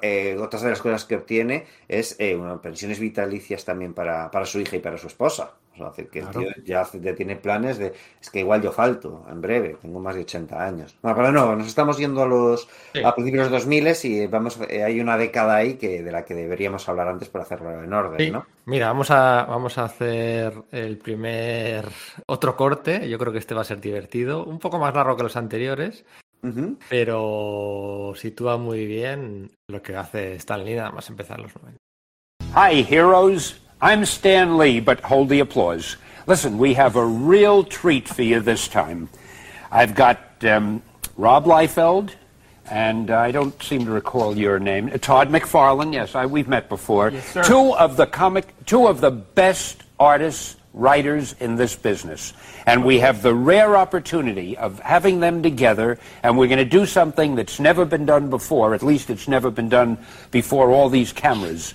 eh, 0.00 0.36
otras 0.40 0.62
de 0.62 0.70
las 0.70 0.80
cosas 0.80 1.04
que 1.04 1.16
obtiene 1.16 1.66
es 1.86 2.16
eh, 2.18 2.34
unas 2.34 2.60
pensiones 2.60 2.98
vitalicias 2.98 3.62
también 3.62 3.92
para, 3.92 4.30
para 4.30 4.46
su 4.46 4.58
hija 4.58 4.76
y 4.76 4.78
para 4.80 4.96
su 4.96 5.06
esposa. 5.06 5.52
O 5.74 5.76
sea, 5.76 5.88
decir, 5.90 6.08
que 6.08 6.20
el 6.20 6.28
Claro. 6.28 6.48
tío 6.64 6.64
ya, 6.64 7.14
tiene 7.14 7.36
planes 7.36 7.76
de, 7.76 7.92
es 8.20 8.30
que 8.30 8.40
igual 8.40 8.62
yo 8.62 8.72
falto 8.72 9.26
en 9.30 9.42
breve, 9.42 9.76
tengo 9.82 10.00
más 10.00 10.14
de 10.14 10.22
80 10.22 10.64
años. 10.64 10.96
Bueno, 11.02 11.14
pero 11.14 11.30
no, 11.30 11.54
nos 11.56 11.66
estamos 11.66 11.98
yendo 11.98 12.22
a 12.22 12.26
los 12.26 12.68
Sí. 12.94 13.02
a 13.04 13.14
principios 13.14 13.44
de 13.44 13.50
los 13.50 13.60
2000 13.64 13.86
y 14.04 14.26
vamos, 14.26 14.58
eh, 14.70 14.82
hay 14.82 14.98
una 14.98 15.18
década 15.18 15.56
ahí 15.56 15.74
que 15.74 16.02
de 16.02 16.10
la 16.10 16.24
que 16.24 16.32
deberíamos 16.34 16.88
hablar 16.88 17.08
antes 17.08 17.28
para 17.28 17.44
hacerlo 17.44 17.84
en 17.84 17.92
orden, 17.92 18.18
Sí, 18.18 18.30
¿no? 18.30 18.46
mira, 18.64 18.86
vamos 18.86 19.10
a, 19.10 19.44
vamos 19.46 19.76
a 19.76 19.84
hacer 19.84 20.54
el 20.72 20.96
primer 20.96 21.84
otro 22.24 22.56
corte. 22.56 23.06
Yo 23.10 23.18
creo 23.18 23.30
que 23.32 23.38
este 23.40 23.54
va 23.54 23.60
a 23.60 23.64
ser 23.64 23.80
divertido, 23.82 24.42
un 24.46 24.58
poco 24.58 24.78
más 24.78 24.94
largo 24.94 25.16
que 25.16 25.22
los 25.24 25.36
anteriores, 25.36 26.06
Ujú. 26.42 26.76
pero 26.88 28.14
sitúa 28.16 28.56
muy 28.56 28.86
bien 28.86 29.50
lo 29.68 29.82
que 29.82 29.94
hace 29.96 30.34
Stan 30.36 30.64
Lee 30.64 30.74
nada 30.76 30.90
más 30.90 31.08
empezar 31.10 31.38
los 31.38 31.52
90. 31.54 31.78
Hi, 32.54 32.82
heroes. 32.82 33.60
I'm 33.82 34.02
Stan 34.02 34.58
Lee, 34.58 34.80
but 34.80 35.00
hold 35.00 35.28
the 35.28 35.40
applause. 35.40 35.96
Listen, 36.26 36.58
we 36.58 36.74
have 36.74 36.96
a 36.96 37.04
real 37.04 37.62
treat 37.64 38.08
for 38.08 38.22
you 38.22 38.40
this 38.40 38.68
time. 38.68 39.08
I've 39.70 39.94
got 39.94 40.18
um, 40.44 40.82
Rob 41.16 41.44
Liefeld, 41.46 42.10
and 42.70 43.10
I 43.10 43.30
don't 43.32 43.60
seem 43.62 43.84
to 43.86 43.90
recall 43.90 44.36
your 44.36 44.58
name. 44.58 44.90
Uh, 44.92 44.98
Todd 44.98 45.28
McFarlane. 45.30 45.92
Yes, 45.94 46.14
I, 46.14 46.26
we've 46.26 46.48
met 46.48 46.68
before. 46.68 47.10
sir. 47.20 47.42
Two 47.44 47.74
of 47.76 47.96
the 47.96 48.06
comic, 48.06 48.52
two 48.66 48.86
of 48.86 49.00
the 49.00 49.10
best 49.10 49.82
artists, 49.98 50.56
writers 50.72 51.34
in 51.40 51.56
this 51.56 51.74
business, 51.76 52.32
and 52.66 52.84
we 52.84 53.00
have 53.00 53.22
the 53.22 53.34
rare 53.34 53.76
opportunity 53.76 54.56
of 54.56 54.78
having 54.80 55.20
them 55.20 55.42
together. 55.42 55.98
And 56.22 56.38
we're 56.38 56.48
going 56.48 56.58
to 56.58 56.64
do 56.64 56.86
something 56.86 57.34
that's 57.34 57.58
never 57.60 57.84
been 57.84 58.06
done 58.06 58.30
before. 58.30 58.74
At 58.74 58.82
least 58.82 59.10
it's 59.10 59.28
never 59.28 59.50
been 59.50 59.68
done 59.68 59.98
before 60.30 60.70
all 60.70 60.88
these 60.88 61.12
cameras. 61.12 61.74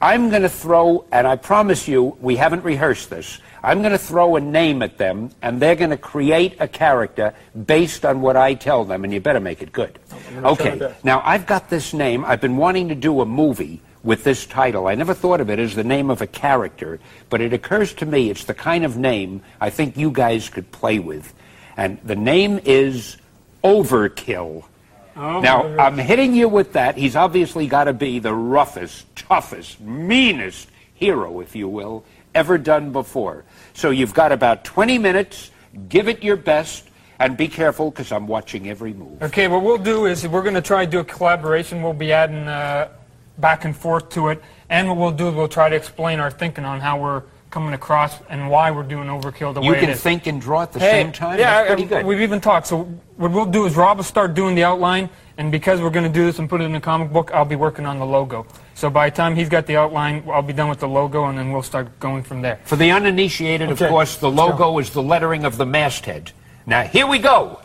I'm 0.00 0.28
going 0.28 0.42
to 0.42 0.48
throw, 0.48 1.06
and 1.10 1.26
I 1.26 1.36
promise 1.36 1.88
you, 1.88 2.16
we 2.20 2.36
haven't 2.36 2.64
rehearsed 2.64 3.08
this. 3.08 3.40
I'm 3.62 3.80
going 3.80 3.92
to 3.92 3.98
throw 3.98 4.36
a 4.36 4.40
name 4.40 4.82
at 4.82 4.98
them, 4.98 5.30
and 5.40 5.60
they're 5.60 5.74
going 5.74 5.90
to 5.90 5.96
create 5.96 6.56
a 6.60 6.68
character 6.68 7.34
based 7.64 8.04
on 8.04 8.20
what 8.20 8.36
I 8.36 8.54
tell 8.54 8.84
them, 8.84 9.04
and 9.04 9.12
you 9.12 9.20
better 9.20 9.40
make 9.40 9.62
it 9.62 9.72
good. 9.72 9.98
gonna 10.34 10.54
try 10.54 10.76
my 10.76 10.84
Okay, 10.84 10.94
now 11.02 11.22
I've 11.24 11.46
got 11.46 11.70
this 11.70 11.94
name. 11.94 12.24
I've 12.24 12.40
been 12.40 12.58
wanting 12.58 12.88
to 12.88 12.94
do 12.94 13.22
a 13.22 13.26
movie 13.26 13.80
with 14.06 14.22
this 14.22 14.46
title. 14.46 14.86
I 14.86 14.94
never 14.94 15.12
thought 15.12 15.40
of 15.40 15.50
it 15.50 15.58
as 15.58 15.74
the 15.74 15.84
name 15.84 16.08
of 16.10 16.22
a 16.22 16.26
character, 16.26 17.00
but 17.28 17.40
it 17.40 17.52
occurs 17.52 17.92
to 17.94 18.06
me 18.06 18.30
it's 18.30 18.44
the 18.44 18.54
kind 18.54 18.84
of 18.84 18.96
name 18.96 19.42
I 19.60 19.68
think 19.68 19.96
you 19.98 20.12
guys 20.12 20.48
could 20.48 20.70
play 20.70 21.00
with. 21.00 21.34
And 21.76 21.98
the 22.04 22.16
name 22.16 22.60
is 22.64 23.18
Overkill. 23.62 24.64
Now, 25.16 25.64
I'm 25.78 25.98
hitting 25.98 26.34
you 26.34 26.48
with 26.48 26.74
that. 26.74 26.96
He's 26.96 27.16
obviously 27.16 27.66
got 27.66 27.84
to 27.84 27.94
be 27.94 28.18
the 28.18 28.34
roughest, 28.34 29.14
toughest, 29.16 29.80
meanest 29.80 30.68
hero, 30.94 31.40
if 31.40 31.56
you 31.56 31.68
will, 31.68 32.04
ever 32.34 32.58
done 32.58 32.92
before. 32.92 33.44
So 33.72 33.90
you've 33.90 34.14
got 34.14 34.30
about 34.30 34.64
20 34.64 34.98
minutes. 34.98 35.50
Give 35.88 36.06
it 36.08 36.22
your 36.22 36.36
best. 36.36 36.84
And 37.18 37.34
be 37.34 37.48
careful 37.48 37.90
because 37.90 38.12
I'm 38.12 38.26
watching 38.26 38.68
every 38.68 38.92
move. 38.92 39.22
Okay, 39.22 39.48
what 39.48 39.62
we'll 39.62 39.78
do 39.78 40.04
is 40.04 40.28
we're 40.28 40.42
going 40.42 40.54
to 40.54 40.60
try 40.60 40.84
to 40.84 40.90
do 40.90 40.98
a 40.98 41.04
collaboration. 41.04 41.82
We'll 41.82 41.94
be 41.94 42.12
adding 42.12 42.46
uh, 42.46 42.90
back 43.38 43.64
and 43.64 43.76
forth 43.76 44.08
to 44.10 44.28
it. 44.28 44.42
And 44.68 44.88
what 44.88 44.96
we'll 44.96 45.10
do 45.12 45.28
is 45.28 45.34
we'll 45.34 45.48
try 45.48 45.68
to 45.68 45.76
explain 45.76 46.18
our 46.20 46.30
thinking 46.30 46.64
on 46.64 46.80
how 46.80 47.00
we're 47.00 47.22
coming 47.50 47.74
across 47.74 48.18
and 48.28 48.50
why 48.50 48.70
we're 48.70 48.82
doing 48.82 49.06
Overkill 49.08 49.54
the 49.54 49.60
way 49.60 49.68
it 49.68 49.74
is. 49.76 49.80
You 49.82 49.86
can 49.88 49.96
think 49.96 50.26
and 50.26 50.40
draw 50.40 50.62
at 50.62 50.72
the 50.72 50.80
Hey, 50.80 51.02
same 51.02 51.12
time? 51.12 51.38
Yeah, 51.38 51.62
That's 51.62 51.68
pretty 51.68 51.84
good. 51.84 52.04
we've 52.04 52.20
even 52.20 52.40
talked. 52.40 52.66
So 52.66 52.82
what 53.16 53.30
we'll 53.30 53.46
do 53.46 53.64
is 53.66 53.76
Rob 53.76 53.96
will 53.98 54.04
start 54.04 54.34
doing 54.34 54.54
the 54.54 54.64
outline, 54.64 55.08
and 55.38 55.50
because 55.52 55.80
we're 55.80 55.90
going 55.90 56.04
to 56.06 56.12
do 56.12 56.26
this 56.26 56.38
and 56.38 56.50
put 56.50 56.60
it 56.60 56.64
in 56.64 56.74
a 56.74 56.80
comic 56.80 57.12
book, 57.12 57.30
I'll 57.32 57.44
be 57.46 57.56
working 57.56 57.86
on 57.86 57.98
the 57.98 58.04
logo. 58.04 58.46
So 58.74 58.90
by 58.90 59.08
the 59.08 59.16
time 59.16 59.36
he's 59.36 59.48
got 59.48 59.64
the 59.66 59.76
outline, 59.76 60.24
I'll 60.28 60.42
be 60.42 60.52
done 60.52 60.68
with 60.68 60.80
the 60.80 60.88
logo, 60.88 61.26
and 61.26 61.38
then 61.38 61.50
we'll 61.52 61.62
start 61.62 61.98
going 62.00 62.24
from 62.24 62.42
there. 62.42 62.58
For 62.64 62.76
the 62.76 62.90
uninitiated, 62.90 63.70
Okay, 63.70 63.84
of 63.86 63.90
course, 63.90 64.16
the 64.16 64.30
logo 64.30 64.78
is 64.78 64.90
the 64.90 65.02
lettering 65.02 65.44
of 65.44 65.56
the 65.56 65.64
masthead. 65.66 66.32
Now, 66.66 66.82
here 66.82 67.06
we 67.06 67.18
go. 67.20 67.60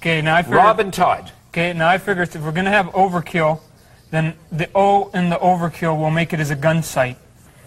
Okay, 0.00 0.20
now 0.22 0.36
I 0.36 0.42
figure, 0.42 0.58
Rob 0.58 0.78
and 0.78 0.92
Todd. 0.92 1.32
Okay, 1.48 1.72
now 1.72 1.88
I 1.88 1.98
figure 1.98 2.22
if 2.22 2.36
we're 2.36 2.52
going 2.52 2.66
to 2.66 2.70
have 2.70 2.86
overkill, 2.88 3.60
then 4.10 4.34
the 4.50 4.68
O 4.74 5.10
in 5.14 5.30
the 5.30 5.36
overkill 5.36 5.98
will 5.98 6.10
make 6.10 6.32
it 6.32 6.40
as 6.40 6.50
a 6.50 6.56
gun 6.56 6.82
sight. 6.82 7.16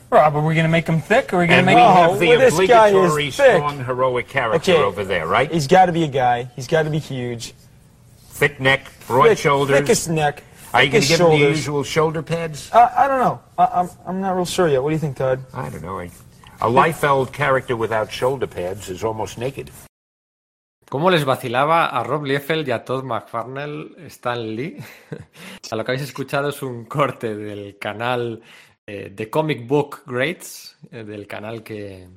Rob, 0.09 0.35
are 0.35 0.45
we 0.45 0.53
going 0.55 0.65
to 0.65 0.69
make 0.71 0.87
him 0.87 0.99
thick, 1.01 1.31
or 1.31 1.37
are 1.37 1.39
we 1.41 1.47
going 1.47 1.63
to 1.63 1.71
we 1.71 1.75
make 1.75 1.83
have 1.83 2.19
the 2.19 2.27
well, 2.27 2.39
this 2.39 2.67
guy 2.67 2.87
is 2.89 2.93
obligatory 2.93 3.31
thick. 3.31 3.55
strong 3.55 3.85
heroic 3.85 4.27
character 4.27 4.71
Okay. 4.73 4.83
over 4.83 5.05
there, 5.05 5.25
right? 5.25 5.49
He's 5.49 5.67
got 5.67 5.85
to 5.85 5.93
be 5.93 6.03
a 6.03 6.07
guy. 6.09 6.49
He's 6.55 6.67
got 6.67 6.83
to 6.83 6.89
be 6.89 6.99
huge. 6.99 7.53
Thick 8.29 8.59
neck, 8.59 8.91
broad 9.07 9.29
Thick- 9.29 9.37
shoulders. 9.37 9.77
Thickest 9.79 10.09
neck. 10.09 10.43
Are 10.73 10.83
you 10.83 10.89
going 10.91 11.01
to 11.03 11.07
give 11.07 11.19
him 11.19 11.29
the 11.29 11.37
usual 11.37 11.83
shoulder 11.83 12.21
pads? 12.21 12.69
Uh, 12.73 12.89
I 12.97 13.07
don't 13.07 13.19
know. 13.19 13.41
I, 13.57 13.65
I'm, 13.65 13.89
I'm 14.07 14.21
not 14.21 14.31
real 14.35 14.45
sure 14.45 14.67
yet. 14.67 14.81
What 14.83 14.89
do 14.89 14.93
you 14.95 14.99
think, 14.99 15.15
Todd? 15.17 15.39
I 15.53 15.69
don't 15.69 15.81
know. 15.81 15.99
I- 15.99 16.11
A 16.61 16.69
Liefeld 16.69 17.31
character 17.33 17.75
without 17.77 18.11
shoulder 18.11 18.47
pads 18.47 18.89
is 18.89 19.03
almost 19.03 19.37
naked. 19.37 19.69
¿Cómo 20.91 21.09
les 21.09 21.23
vacilaba 21.23 21.85
a 21.85 22.03
Rob 22.03 22.25
Liefeld 22.25 22.67
y 22.67 22.71
a 22.71 22.83
Todd 22.83 23.05
McFarnell 23.05 23.95
Stan 24.07 24.45
Lee? 24.45 24.75
a 25.71 25.75
lo 25.77 25.85
que 25.85 25.91
habéis 25.91 26.03
escuchado 26.03 26.49
es 26.49 26.61
un 26.61 26.83
corte 26.83 27.33
del 27.33 27.77
canal 27.77 28.41
eh, 28.85 29.09
de 29.09 29.29
Comic 29.29 29.65
Book 29.65 30.03
Greats, 30.05 30.77
eh, 30.91 31.05
del 31.05 31.27
canal 31.27 31.63
que, 31.63 32.09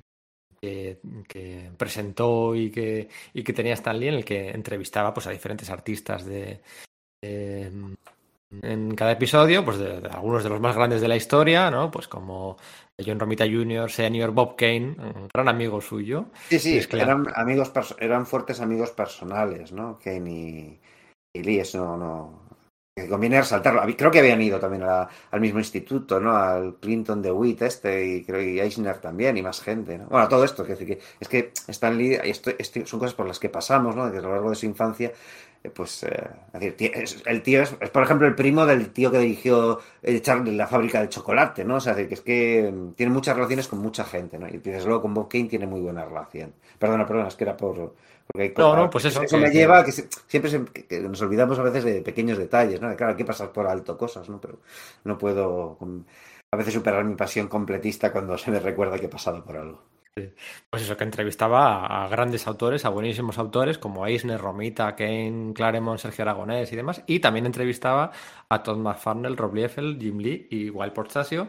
presentó 1.79 2.53
y 2.57 2.69
que, 2.73 3.09
y 3.33 3.45
que 3.45 3.53
tenía 3.53 3.75
Stan 3.75 3.97
Lee, 3.97 4.09
en 4.09 4.15
el 4.15 4.25
que 4.25 4.51
entrevistaba 4.51 5.15
pues, 5.15 5.29
a 5.29 5.31
diferentes 5.31 5.71
artistas 5.71 6.25
de, 6.25 6.61
de- 7.23 7.95
en 8.63 8.95
cada 8.97 9.13
episodio, 9.13 9.65
pues 9.65 9.79
de 9.79 10.09
algunos 10.11 10.43
de 10.43 10.51
los 10.51 10.61
más 10.61 10.75
grandes 10.75 11.01
de 11.01 11.09
la 11.09 11.17
historia, 11.17 11.71
¿no? 11.71 11.91
Pues 11.93 12.09
como 12.09 12.57
John 13.05 13.19
Romita 13.19 13.45
Jr., 13.45 13.91
Senior, 13.91 14.31
Bob 14.31 14.57
Kane, 14.57 14.97
un 14.99 15.29
gran 15.33 15.49
amigo 15.49 15.81
suyo. 15.81 16.27
Sí, 16.49 16.59
sí, 16.59 16.79
es 16.79 16.87
que- 16.87 17.01
eran 17.01 17.27
amigos, 17.35 17.73
eran 17.99 18.27
fuertes 18.27 18.61
amigos 18.61 18.91
personales, 18.91 19.73
¿no? 19.73 19.99
Kane 20.03 20.31
y, 20.31 20.81
y 21.35 21.43
Lee, 21.43 21.59
eso 21.61 21.79
no, 21.85 21.97
no- 21.97 22.45
que 22.97 23.09
conviene 23.09 23.41
resaltarlo. 23.41 23.83
Creo 23.97 24.11
que 24.13 24.21
habían 24.21 24.41
ido 24.41 24.61
también 24.61 24.85
a 24.85 25.09
al 25.33 25.41
mismo 25.41 25.59
instituto, 25.59 26.21
¿no? 26.21 26.37
Al 26.37 26.77
Clinton 26.77 27.21
de 27.21 27.33
Witt 27.33 27.63
este 27.63 28.07
y 28.07 28.25
creo 28.25 28.41
y 28.41 28.61
Eisner 28.61 28.99
también 28.99 29.37
y 29.37 29.43
más 29.43 29.61
gente, 29.61 29.99
¿no? 29.99 30.07
Bueno, 30.07 30.29
todo 30.29 30.45
esto, 30.45 30.63
es 30.63 30.69
decir, 30.69 30.87
que 30.87 31.01
es 31.19 31.29
que 31.29 31.53
Stan 31.67 31.99
Lee, 31.99 32.19
esto, 32.23 32.53
esto 32.57 32.87
son 32.87 33.01
cosas 33.01 33.15
por 33.15 33.27
las 33.27 33.41
que 33.41 33.49
pasamos, 33.49 33.97
¿no? 33.97 34.13
Que 34.13 34.19
a 34.19 34.21
lo 34.21 34.31
largo 34.31 34.51
de 34.51 34.55
su 34.57 34.67
infancia, 34.67 35.11
pues, 35.71 36.03
eh, 36.05 36.29
es 36.55 36.61
decir, 36.61 36.91
es- 36.95 37.23
el 37.27 37.43
tío 37.43 37.63
es, 37.63 37.75
es, 37.81 37.91
por 37.91 38.03
ejemplo, 38.03 38.27
el 38.27 38.35
primo 38.35 38.67
del 38.67 38.91
tío 38.91 39.11
que 39.11 39.19
dirigió 39.19 39.81
eh, 40.03 40.21
Charlie 40.21 40.55
la 40.57 40.67
fábrica 40.67 41.01
de 41.01 41.09
chocolate, 41.09 41.65
¿no? 41.65 41.77
O 41.77 41.81
sea, 41.81 41.93
es 41.93 41.97
decir, 41.99 42.09
que 42.09 42.15
es 42.15 42.21
que 42.21 42.71
mm, 42.73 42.93
tiene 42.95 43.13
muchas 43.13 43.35
relaciones 43.37 43.69
con 43.69 43.79
mucha 43.81 44.05
gente, 44.05 44.39
¿no? 44.39 44.47
Y 44.49 44.59
desde 44.59 44.87
luego 44.87 45.03
con 45.03 45.15
Bob 45.15 45.29
Kane 45.29 45.45
tiene 45.47 45.67
muy 45.67 45.81
buena 45.81 46.05
relación. 46.05 46.53
Perdona, 46.79 47.07
perdona, 47.07 47.29
es 47.29 47.37
que 47.37 47.45
era 47.45 47.57
por... 47.57 47.95
Porque 48.27 48.43
hay 48.43 48.55
No, 48.57 48.75
no, 48.77 48.89
pues 48.91 49.05
eso, 49.05 49.23
Eso 49.23 49.37
que- 49.37 49.43
me 49.43 49.51
que- 49.51 49.59
lleva 49.59 49.79
a 49.81 49.85
que 49.85 49.93
se- 49.93 50.09
siempre 50.29 50.51
se- 50.51 50.65
que- 50.65 51.01
nos 51.01 51.21
olvidamos 51.23 51.59
a 51.59 51.63
veces 51.63 51.85
de 51.85 52.01
pequeños 52.03 52.39
detalles, 52.39 52.81
¿no? 52.81 52.95
Claro, 52.97 53.13
hay 53.13 53.17
que 53.19 53.25
pasar 53.25 53.53
por 53.53 53.67
alto 53.67 53.97
cosas, 53.99 54.29
¿no? 54.29 54.41
Pero 54.41 54.61
no 55.05 55.19
puedo 55.19 55.77
mm, 55.81 55.99
a 56.53 56.57
veces 56.57 56.73
superar 56.75 57.05
mi 57.05 57.17
pasión 57.17 57.49
completista 57.49 58.13
cuando 58.13 58.37
se 58.39 58.51
me 58.51 58.61
recuerda 58.61 58.99
que 58.99 59.07
he 59.07 59.09
pasado 59.11 59.45
por 59.45 59.57
algo. 59.57 59.83
Pues 60.71 60.83
eso, 60.83 60.97
que 60.97 61.03
entrevistaba 61.03 62.05
a, 62.05 62.09
grandes 62.09 62.47
autores, 62.47 62.85
a 62.85 62.89
buenísimos 62.89 63.37
autores 63.37 63.79
como 63.79 64.07
Eisner, 64.07 64.41
Romita, 64.41 64.95
Kane, 64.95 65.53
Claremont, 65.53 65.99
Sergio 65.99 66.23
Aragonés 66.23 66.73
y 66.73 66.77
demás. 66.77 67.03
Y 67.09 67.19
también 67.19 67.47
entrevistaba 67.47 68.13
a 68.49 68.63
Todd 68.63 68.79
McFarnell, 68.79 69.37
Rob 69.37 69.55
Liefeld, 69.55 70.01
Jim 70.01 70.19
Lee 70.19 70.47
y 70.51 70.71
Wild 70.71 70.93
Portasio. 70.93 71.49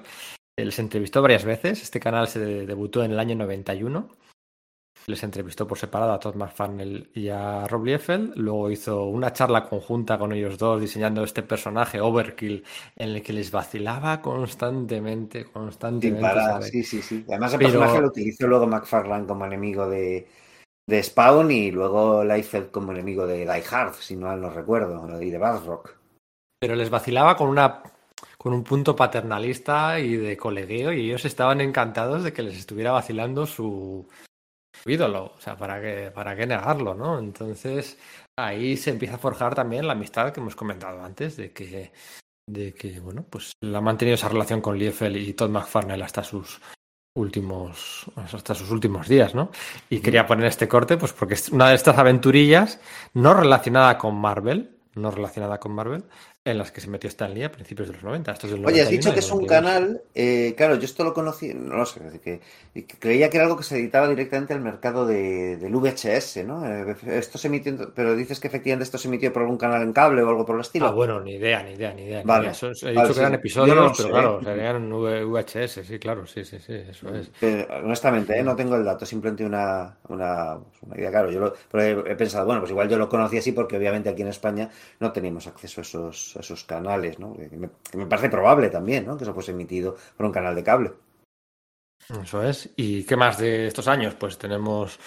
Les 0.57 0.79
entrevistó 0.79 1.21
varias 1.21 1.45
veces. 1.45 1.83
Este 1.83 1.99
canal 1.99 2.27
se 2.27 2.39
debutó 2.39 3.03
en 3.03 3.11
el 3.11 3.19
año 3.19 3.35
91. 3.35 4.09
Les 5.07 5.21
entrevistó 5.23 5.67
por 5.67 5.77
separado 5.77 6.13
a 6.13 6.19
Todd 6.19 6.33
McFarnell 6.35 7.09
y 7.13 7.29
a 7.29 7.67
Rob 7.67 7.85
Liefeld. 7.85 8.33
Luego 8.37 8.71
hizo 8.71 9.03
una 9.05 9.31
charla 9.31 9.65
conjunta 9.69 10.17
con 10.17 10.33
ellos 10.33 10.57
dos 10.57 10.81
diseñando 10.81 11.23
este 11.23 11.43
personaje 11.43 12.01
Overkill 12.01 12.63
en 12.95 13.09
el 13.09 13.21
que 13.21 13.31
les 13.33 13.51
vacilaba 13.51 14.19
constantemente, 14.21 15.45
constantemente. 15.45 16.63
sí, 16.63 16.83
sí, 16.83 17.01
sí. 17.03 17.23
Además 17.27 17.53
el 17.53 17.59
Pero- 17.59 17.71
personaje 17.71 18.01
lo 18.01 18.07
utilizó 18.07 18.47
luego 18.47 18.65
McFarlane 18.65 19.27
como 19.27 19.45
enemigo 19.45 19.87
de, 19.87 20.27
de 20.87 21.03
Spawn 21.03 21.51
y 21.51 21.69
luego 21.69 22.23
Liefeld 22.23 22.71
como 22.71 22.91
enemigo 22.91 23.27
de 23.27 23.39
Die 23.45 23.63
Hard, 23.71 23.93
si 23.93 24.15
no 24.15 24.35
no 24.35 24.49
recuerdo, 24.49 25.21
y 25.21 25.29
de 25.29 25.37
Rock. 25.37 25.95
pero 26.59 26.75
les 26.75 26.89
vacilaba 26.89 27.37
con 27.37 27.49
una 27.49 27.83
con 28.39 28.53
un 28.53 28.63
punto 28.63 28.95
paternalista 28.95 29.99
y 29.99 30.17
de 30.17 30.37
colegueo 30.37 30.91
y 30.93 31.07
ellos 31.07 31.25
estaban 31.25 31.61
encantados 31.61 32.23
de 32.23 32.31
que 32.33 32.43
les 32.43 32.57
estuviera 32.57 32.91
vacilando 32.91 33.45
su 33.47 34.07
ídolo, 34.85 35.33
o 35.37 35.41
sea, 35.41 35.57
para 35.57 35.81
qué 35.81 36.11
para 36.13 36.35
qué 36.35 36.45
negarlo, 36.45 36.93
¿no? 36.95 37.19
Entonces, 37.19 37.97
ahí 38.37 38.77
se 38.77 38.91
empieza 38.91 39.15
a 39.15 39.19
forjar 39.19 39.55
también 39.55 39.87
la 39.87 39.93
amistad 39.93 40.31
que 40.31 40.39
hemos 40.39 40.55
comentado 40.55 41.01
antes 41.03 41.37
de 41.37 41.51
que 41.51 41.91
de 42.47 42.73
que 42.73 42.99
bueno, 42.99 43.25
pues 43.29 43.53
él 43.61 43.75
ha 43.75 43.81
mantenido 43.81 44.15
esa 44.15 44.29
relación 44.29 44.61
con 44.61 44.77
Liefeld 44.77 45.17
y 45.17 45.33
Todd 45.33 45.49
McFarlane 45.49 46.03
hasta 46.03 46.23
sus 46.23 46.61
últimos 47.15 48.05
hasta 48.15 48.53
sus 48.53 48.69
últimos 48.71 49.07
días, 49.07 49.33
¿no? 49.33 49.49
Y 49.89 49.99
quería 49.99 50.27
poner 50.27 50.45
este 50.45 50.67
corte 50.67 50.97
pues 50.97 51.13
porque 51.13 51.35
es 51.35 51.49
una 51.49 51.69
de 51.69 51.75
estas 51.75 51.97
aventurillas 51.97 52.79
no 53.13 53.33
relacionada 53.33 53.97
con 53.97 54.15
Marvel, 54.15 54.77
no 54.95 55.11
relacionada 55.11 55.59
con 55.59 55.71
Marvel, 55.73 56.03
en 56.45 56.57
las 56.57 56.71
que 56.71 56.81
se 56.81 56.89
metió 56.89 57.07
Stan 57.09 57.33
Lee 57.33 57.43
a 57.43 57.51
principios 57.51 57.87
de 57.89 57.93
los 57.95 58.03
90. 58.03 58.31
Esto 58.31 58.47
es 58.47 58.53
del 58.53 58.61
Oye, 58.63 58.81
has 58.81 58.89
91 58.89 58.89
dicho 58.89 59.13
que 59.13 59.19
es 59.19 59.31
un 59.31 59.45
92. 59.45 59.45
canal, 59.45 60.01
eh, 60.15 60.53
claro, 60.57 60.75
yo 60.75 60.85
esto 60.85 61.03
lo 61.03 61.13
conocí, 61.13 61.53
no 61.53 61.75
lo 61.77 61.85
sé, 61.85 62.19
que, 62.19 62.41
creía 62.99 63.29
que 63.29 63.37
era 63.37 63.45
algo 63.45 63.57
que 63.57 63.63
se 63.63 63.77
editaba 63.77 64.07
directamente 64.09 64.53
al 64.53 64.61
mercado 64.61 65.05
de, 65.05 65.57
del 65.57 65.75
VHS, 65.75 66.43
¿no? 66.43 66.65
Eh, 66.65 66.95
Esto 67.05 67.37
se 67.37 67.47
emitió, 67.47 67.93
pero 67.93 68.15
dices 68.15 68.39
que 68.39 68.47
efectivamente 68.47 68.83
esto 68.83 68.97
se 68.97 69.07
emitió 69.07 69.31
por 69.31 69.43
algún 69.43 69.57
canal 69.57 69.83
en 69.83 69.93
cable 69.93 70.23
o 70.23 70.29
algo 70.29 70.45
por 70.45 70.55
el 70.55 70.61
estilo. 70.61 70.87
Ah, 70.87 70.91
bueno, 70.91 71.19
ni 71.21 71.33
idea, 71.35 71.63
ni 71.63 71.71
idea, 71.73 71.93
ni 71.93 72.03
idea. 72.03 72.23
ni 72.23 72.31
Vale. 72.31 72.47
idea. 72.47 72.51
Eso 72.51 72.69
es- 72.71 72.83
he 72.83 72.91
dicho 72.91 73.13
que 73.13 73.19
eran 73.21 73.33
episodios, 73.33 73.75
no 73.75 73.95
pero 73.95 74.09
claro, 74.11 74.41
¿eh? 74.45 74.67
V- 74.99 75.23
VHS, 75.25 75.83
sí, 75.83 75.99
claro, 75.99 76.25
sí, 76.27 76.43
sí, 76.45 76.59
sí, 76.59 76.73
eso 76.73 77.13
es. 77.15 77.31
Honestamente, 77.83 78.37
eh, 78.39 78.43
no 78.43 78.55
tengo 78.55 78.75
el 78.75 78.83
dato, 78.83 79.05
simplemente 79.05 79.45
una, 79.45 79.97
una, 80.09 80.57
una 80.81 80.97
idea. 80.97 81.11
Claro, 81.11 81.31
yo 81.31 81.39
lo, 81.39 81.53
pero 81.71 82.05
he, 82.07 82.11
he 82.11 82.15
pensado, 82.15 82.45
bueno, 82.45 82.61
pues 82.61 82.71
igual 82.71 82.89
yo 82.89 82.97
lo 82.97 83.07
conocí 83.09 83.37
así 83.37 83.51
porque 83.51 83.77
obviamente 83.77 84.09
aquí 84.09 84.21
en 84.23 84.29
España 84.29 84.69
no 84.99 85.11
teníamos 85.11 85.47
acceso 85.47 85.81
a 85.81 85.83
esos, 85.83 86.34
a 86.37 86.41
esos 86.41 86.63
canales, 86.63 87.19
¿no? 87.19 87.35
Que 87.35 87.49
me, 87.57 87.69
que 87.89 87.97
me 87.97 88.05
parece 88.05 88.29
probable 88.29 88.69
también, 88.69 89.05
¿no? 89.05 89.17
Que 89.17 89.23
eso 89.23 89.33
fuese 89.33 89.51
emitido 89.51 89.95
por 90.17 90.25
un 90.25 90.31
canal 90.31 90.55
de 90.55 90.63
cable. 90.63 90.91
Eso 92.21 92.43
es. 92.43 92.69
¿Y 92.75 93.03
qué 93.03 93.15
más 93.15 93.37
de 93.39 93.67
estos 93.67 93.87
años? 93.87 94.13
Pues 94.13 94.37
tenemos 94.37 94.99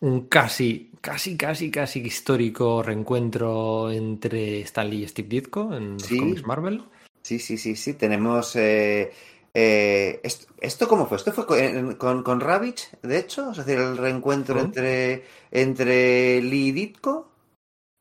un 0.00 0.26
casi, 0.26 0.92
casi, 1.00 1.36
casi, 1.36 1.70
casi 1.70 2.00
histórico 2.00 2.82
reencuentro 2.82 3.90
entre 3.90 4.60
Stan 4.62 4.88
Lee 4.88 5.04
y 5.04 5.08
Steve 5.08 5.28
Ditko 5.28 5.74
en 5.74 5.94
los 5.94 6.02
Sí. 6.02 6.34
Marvel. 6.44 6.82
Sí, 7.22 7.38
sí, 7.38 7.56
sí, 7.56 7.74
sí. 7.76 7.94
Tenemos. 7.94 8.54
eh, 8.56 9.12
eh, 9.54 10.20
esto, 10.22 10.52
¿esto 10.60 10.88
cómo 10.88 11.06
fue? 11.06 11.18
¿Esto 11.18 11.32
fue 11.32 11.46
con, 11.46 11.94
con, 11.94 12.22
con 12.22 12.38
de 12.38 13.18
hecho? 13.18 13.50
Es 13.50 13.58
decir, 13.58 13.78
el 13.78 13.96
reencuentro 13.96 14.60
entre, 14.60 15.24
entre 15.50 16.42
Lee 16.42 16.68
y 16.68 16.72
Ditko. 16.72 17.31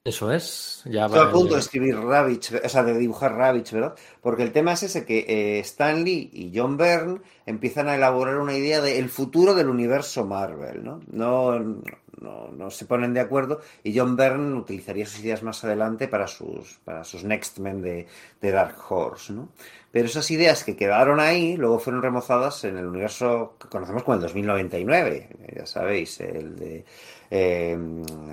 Eso 0.03 0.32
es. 0.32 0.82
Ya 0.85 1.06
Estoy 1.06 1.19
a 1.19 1.32
punto 1.32 1.53
de 1.53 1.60
escribir 1.60 1.96
Ravage, 1.96 2.60
o 2.64 2.69
sea, 2.69 2.84
de 2.84 2.98
dibujar 2.98 3.35
Ravage, 3.35 3.76
¿verdad? 3.76 3.96
Porque 4.19 4.42
el 4.42 4.51
tema 4.51 4.74
es 4.74 4.82
ese 4.82 5.06
que 5.06 5.26
eh, 5.28 5.60
Stan 5.60 6.03
Lee 6.03 6.28
y 6.34 6.51
John 6.56 6.76
Byrne 6.76 7.22
empiezan 7.46 7.88
a 7.88 7.96
elaborar 7.96 8.38
una 8.38 8.56
idea 8.56 8.82
del 8.82 9.10
futuro 9.10 9.53
del 9.53 9.69
universo 9.69 10.26
Marvel, 10.26 10.84
¿no? 10.84 11.01
No, 11.12 11.60
no, 11.60 12.48
no 12.51 12.72
se 12.72 12.85
ponen 12.85 13.14
de 13.14 13.19
acuerdo 13.19 13.62
y 13.84 13.96
John 13.96 14.16
Byrne 14.16 14.56
utilizaría 14.56 15.06
sus 15.06 15.19
ideas 15.19 15.44
más 15.44 15.64
adelante 15.64 16.08
para 16.08 16.26
sus, 16.26 16.80
para 16.84 17.03
sus 17.03 17.24
Next 17.24 17.60
Men 17.60 17.84
de, 17.84 18.08
de 18.42 18.51
Dark 18.51 18.78
Horse, 18.90 19.34
¿no? 19.34 19.50
Pero 19.92 20.08
esas 20.08 20.32
ideas 20.32 20.64
que 20.64 20.76
quedaron 20.76 21.19
ahí 21.19 21.58
luego 21.58 21.78
fueron 21.78 22.01
remozadas 22.01 22.64
en 22.64 22.78
el 22.78 22.88
universo 22.88 23.56
que 23.60 23.67
conocemos 23.67 24.01
como 24.01 24.16
el 24.16 24.22
2099, 24.22 25.30
ya 25.58 25.66
sabéis, 25.67 26.19
el 26.22 26.56
de... 26.56 26.85
eh, 27.31 27.78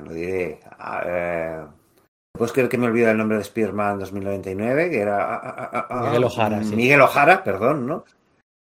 lo 0.05 0.13
diré... 0.13 0.61
eh, 1.07 1.65
pues 2.33 2.53
creo 2.53 2.69
que 2.69 2.79
me 2.79 2.87
olvido 2.87 3.11
el 3.11 3.17
nombre 3.17 3.39
de 3.39 3.43
Spider-Man 3.43 4.01
2099, 4.01 4.91
que 4.91 5.01
era... 5.01 5.35
ah, 5.35 5.71
ah, 5.73 5.87
ah, 5.89 6.03
Miguel 6.05 6.25
O'Hara, 6.25 6.63
sí. 6.63 6.77
Miguel 6.77 7.01
O'Hara, 7.01 7.43
perdón, 7.43 7.87
¿no? 7.87 8.05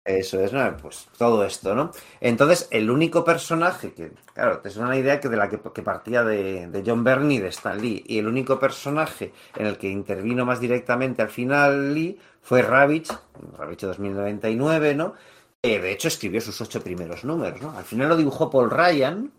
Eso 0.06 0.40
es, 0.40 0.53
¿no? 0.53 0.77
Pues 0.77 1.10
todo 1.17 1.43
esto, 1.43 1.76
¿no? 1.76 1.92
Entonces, 2.22 2.69
el 2.72 2.90
único 2.90 3.26
personaje 3.26 3.92
que, 3.92 4.11
claro, 4.33 4.60
te 4.60 4.69
suena 4.69 4.88
la 4.88 4.97
idea 4.97 5.19
que 5.19 5.27
de 5.27 5.35
la 5.35 5.49
que, 5.49 5.60
que 5.60 5.81
partía 5.81 6.24
de, 6.24 6.67
de 6.67 6.83
John 6.85 7.03
Byrne 7.03 7.33
y 7.33 7.40
de 7.40 7.49
Stan 7.49 7.77
Lee, 7.81 8.06
y 8.08 8.19
el 8.19 8.27
único 8.27 8.58
personaje 8.58 9.33
en 9.58 9.65
el 9.65 9.77
que 9.77 9.90
intervino 9.90 10.45
más 10.45 10.61
directamente 10.61 11.22
al 11.22 11.29
final 11.29 11.93
Lee 11.93 12.17
fue 12.42 12.61
Ravage, 12.61 13.08
Ravage 13.58 13.85
2099, 13.85 14.95
¿no? 14.95 15.13
Que 15.61 15.81
de 15.81 15.92
hecho 15.92 16.08
escribió 16.08 16.40
sus 16.40 16.61
ocho 16.61 16.81
primeros 16.81 17.26
números, 17.26 17.61
¿no? 17.61 17.77
Al 17.77 17.83
final 17.83 18.08
lo 18.08 18.15
dibujó 18.15 18.49
Paul 18.49 18.72
Ryan, 18.72 19.29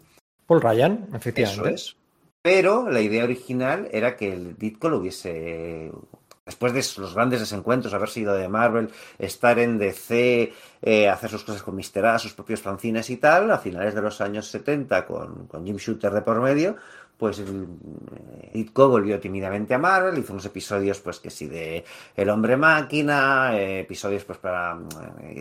Paul 0.49 0.63
Ryan, 0.63 1.09
efectivamente. 1.13 1.75
eso 1.75 1.93
es. 1.93 1.97
Pero 2.41 2.89
la 2.91 3.03
idea 3.03 3.25
original 3.25 3.89
era 3.93 4.17
que 4.17 4.33
el 4.33 4.57
Ditko 4.57 4.89
lo 4.89 4.99
hubiese. 4.99 5.93
Después 6.47 6.73
de 6.73 7.03
los 7.03 7.15
grandes 7.15 7.41
desencuentros, 7.41 7.93
haber 7.93 8.09
sido 8.09 8.33
de 8.35 8.49
Marvel, 8.49 8.89
estar 9.19 9.59
en 9.59 9.77
DC, 9.77 10.51
eh, 10.81 11.09
hacer 11.11 11.29
sus 11.29 11.45
cosas 11.45 11.63
con 11.63 11.77
Mister 11.77 12.07
A, 12.07 12.19
sus 12.19 12.33
propios 12.33 12.63
fanzines 12.63 13.11
y 13.11 13.19
tal, 13.19 13.51
a 13.51 13.59
finales 13.59 13.95
de 13.95 14.01
los 14.01 14.23
años 14.23 14.49
70, 14.49 15.05
con, 15.05 15.47
Jim 15.63 15.77
Shooter 15.77 16.11
de 16.11 16.23
por 16.23 16.41
medio, 16.41 16.77
pues 17.19 17.39
el, 17.41 17.67
eh, 18.17 18.51
Ditko 18.55 18.89
volvió 18.89 19.21
tímidamente 19.21 19.75
a 19.75 19.79
Marvel, 19.79 20.17
hizo 20.17 20.33
unos 20.33 20.47
episodios, 20.47 21.01
pues 21.01 21.21
que 21.21 21.29
sí, 21.29 21.49
de 21.49 21.85
El 22.17 22.31
Hombre 22.31 22.57
Máquina, 22.57 23.55
eh, 23.55 23.81
episodios, 23.81 24.25
pues 24.25 24.39
para. 24.39 24.79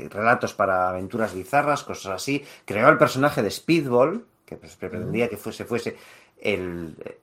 relatos 0.10 0.54
para 0.54 0.90
aventuras 0.90 1.34
bizarras, 1.34 1.84
cosas 1.84 2.16
así. 2.16 2.44
Creó 2.66 2.90
el 2.90 2.98
personaje 2.98 3.42
de 3.42 3.50
Speedball, 3.50 4.26
que 4.48 4.58
pues, 4.58 4.76
pretendía 4.78 5.30
que 5.30 5.38
fuese, 5.38 5.66
fuese 5.72 5.92
el, 6.54 6.96
eh, 7.06 7.20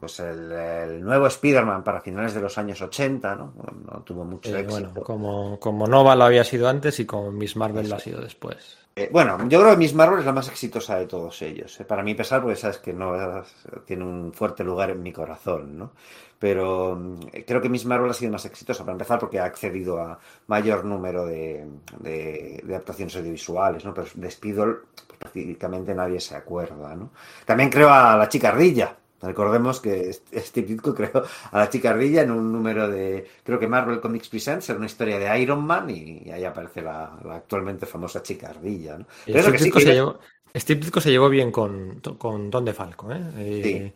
pues 0.00 0.20
el, 0.20 0.52
el 0.52 1.02
nuevo 1.02 1.26
Spider-Man 1.28 1.84
para 1.84 2.00
finales 2.02 2.34
de 2.34 2.42
los 2.42 2.58
años 2.58 2.80
80, 2.82 3.36
¿no? 3.36 3.54
No 3.86 4.02
tuvo 4.04 4.24
mucho 4.24 4.52
Eh, 4.52 4.62
éxito. 4.66 4.92
bueno, 4.92 5.02
como, 5.02 5.58
como 5.60 5.86
Nova 5.86 6.14
lo 6.14 6.24
había 6.24 6.44
sido 6.44 6.68
antes 6.68 7.00
y 7.00 7.06
como 7.06 7.32
Miss 7.32 7.56
Marvel 7.56 7.88
lo 7.88 7.96
ha 7.96 8.00
sido 8.00 8.20
después. 8.20 8.78
Eh, 8.96 9.08
bueno, 9.12 9.38
yo 9.48 9.60
creo 9.60 9.70
que 9.72 9.76
Miss 9.78 9.94
Marvel 9.94 10.18
es 10.20 10.26
la 10.26 10.32
más 10.32 10.48
exitosa 10.48 10.98
de 10.98 11.06
todos 11.06 11.40
ellos. 11.42 11.78
eh, 11.80 11.84
Para 11.84 12.02
mí 12.02 12.14
pesar, 12.14 12.42
porque 12.42 12.56
sabes 12.56 12.78
que 12.78 12.92
no 12.92 13.16
eh, 13.40 13.42
tiene 13.86 14.04
un 14.04 14.32
fuerte 14.32 14.64
lugar 14.64 14.90
en 14.90 15.02
mi 15.02 15.12
corazón, 15.12 15.78
¿no? 15.78 15.92
Pero 16.38 16.96
mm, 16.96 17.20
creo 17.46 17.60
que 17.60 17.68
Miss 17.68 17.86
Marvel 17.86 18.10
ha 18.10 18.14
sido 18.14 18.32
más 18.32 18.44
exitosa, 18.46 18.82
para 18.84 18.92
empezar, 18.92 19.18
porque 19.18 19.38
ha 19.38 19.44
accedido 19.44 20.00
a 20.00 20.18
mayor 20.48 20.84
número 20.84 21.24
de, 21.26 21.66
de- 22.00 22.60
de 22.64 22.74
adaptaciones 22.74 23.14
audiovisuales, 23.16 23.84
¿no? 23.84 23.94
Pero 23.94 24.08
de 24.14 24.30
Speedball 24.30 24.82
pues, 25.06 25.09
prácticamente 25.20 25.94
nadie 25.94 26.18
se 26.18 26.34
acuerda, 26.34 26.96
¿no? 26.96 27.12
También 27.44 27.68
creo 27.70 27.90
a 27.90 28.16
la 28.16 28.28
chica 28.28 28.48
ardilla. 28.48 28.96
Recordemos 29.22 29.80
que 29.80 30.10
Steve 30.14 30.66
Ditko 30.66 30.94
creó 30.94 31.22
a 31.52 31.58
la 31.58 31.68
chica 31.68 31.90
ardilla 31.90 32.22
en 32.22 32.30
un 32.30 32.50
número 32.50 32.88
de, 32.88 33.26
creo 33.44 33.58
que 33.58 33.66
Marvel 33.68 34.00
Comics 34.00 34.30
Presents, 34.30 34.70
era 34.70 34.78
una 34.78 34.86
historia 34.86 35.18
de 35.18 35.40
Iron 35.42 35.62
Man 35.62 35.90
y 35.90 36.30
ahí 36.30 36.42
aparece 36.44 36.80
la, 36.80 37.18
la 37.22 37.36
actualmente 37.36 37.84
famosa 37.84 38.22
chica 38.22 38.48
ardilla, 38.48 38.96
¿no? 38.96 39.06
Y 39.26 39.32
Pero 39.32 39.42
Steve 39.42 39.52
que 39.52 39.58
sí 39.58 39.64
Ditko 39.64 39.78
que- 39.78 39.84
se 39.84 39.92
llevó, 39.92 40.18
Steve 40.56 40.80
Ditko 40.80 41.00
se 41.02 41.10
llevó 41.10 41.28
bien 41.28 41.52
con, 41.52 42.00
con 42.16 42.48
Don 42.50 42.64
de 42.64 42.72
Falco, 42.72 43.12
¿eh? 43.12 43.20
Eh, 43.36 43.94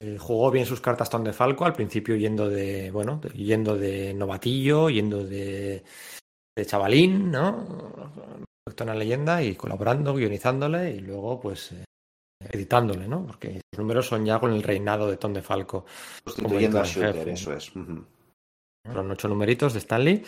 eh, 0.00 0.16
jugó 0.18 0.50
bien 0.50 0.64
sus 0.64 0.80
cartas 0.80 1.10
Don 1.10 1.24
de 1.24 1.34
Falco, 1.34 1.66
al 1.66 1.74
principio 1.74 2.16
yendo 2.16 2.48
de, 2.48 2.90
bueno, 2.90 3.20
yendo 3.34 3.76
de 3.76 4.14
novatillo, 4.14 4.88
yendo 4.88 5.22
de, 5.24 5.84
de 6.56 6.66
chavalín, 6.66 7.30
¿no? 7.30 8.00
Respecto 8.64 8.84
a 8.84 8.86
una 8.86 8.94
leyenda 8.94 9.42
y 9.42 9.56
colaborando, 9.56 10.14
guionizándole 10.14 10.90
y 10.92 11.00
luego, 11.00 11.40
pues, 11.40 11.72
eh, 11.72 11.84
editándole, 12.48 13.08
¿no? 13.08 13.26
Porque 13.26 13.60
los 13.72 13.78
números 13.78 14.06
son 14.06 14.24
ya 14.24 14.38
con 14.38 14.52
el 14.52 14.62
reinado 14.62 15.10
de 15.10 15.16
Tom 15.16 15.32
de 15.32 15.42
Falco. 15.42 15.84
Sustituyendo 16.24 16.80
a 16.80 16.84
Shooter, 16.84 17.14
jefe. 17.16 17.32
eso 17.32 17.52
es. 17.54 17.70
Fueron 17.70 19.10
ocho 19.10 19.28
numeritos 19.28 19.72
de 19.72 19.78
Stanley. 19.80 20.24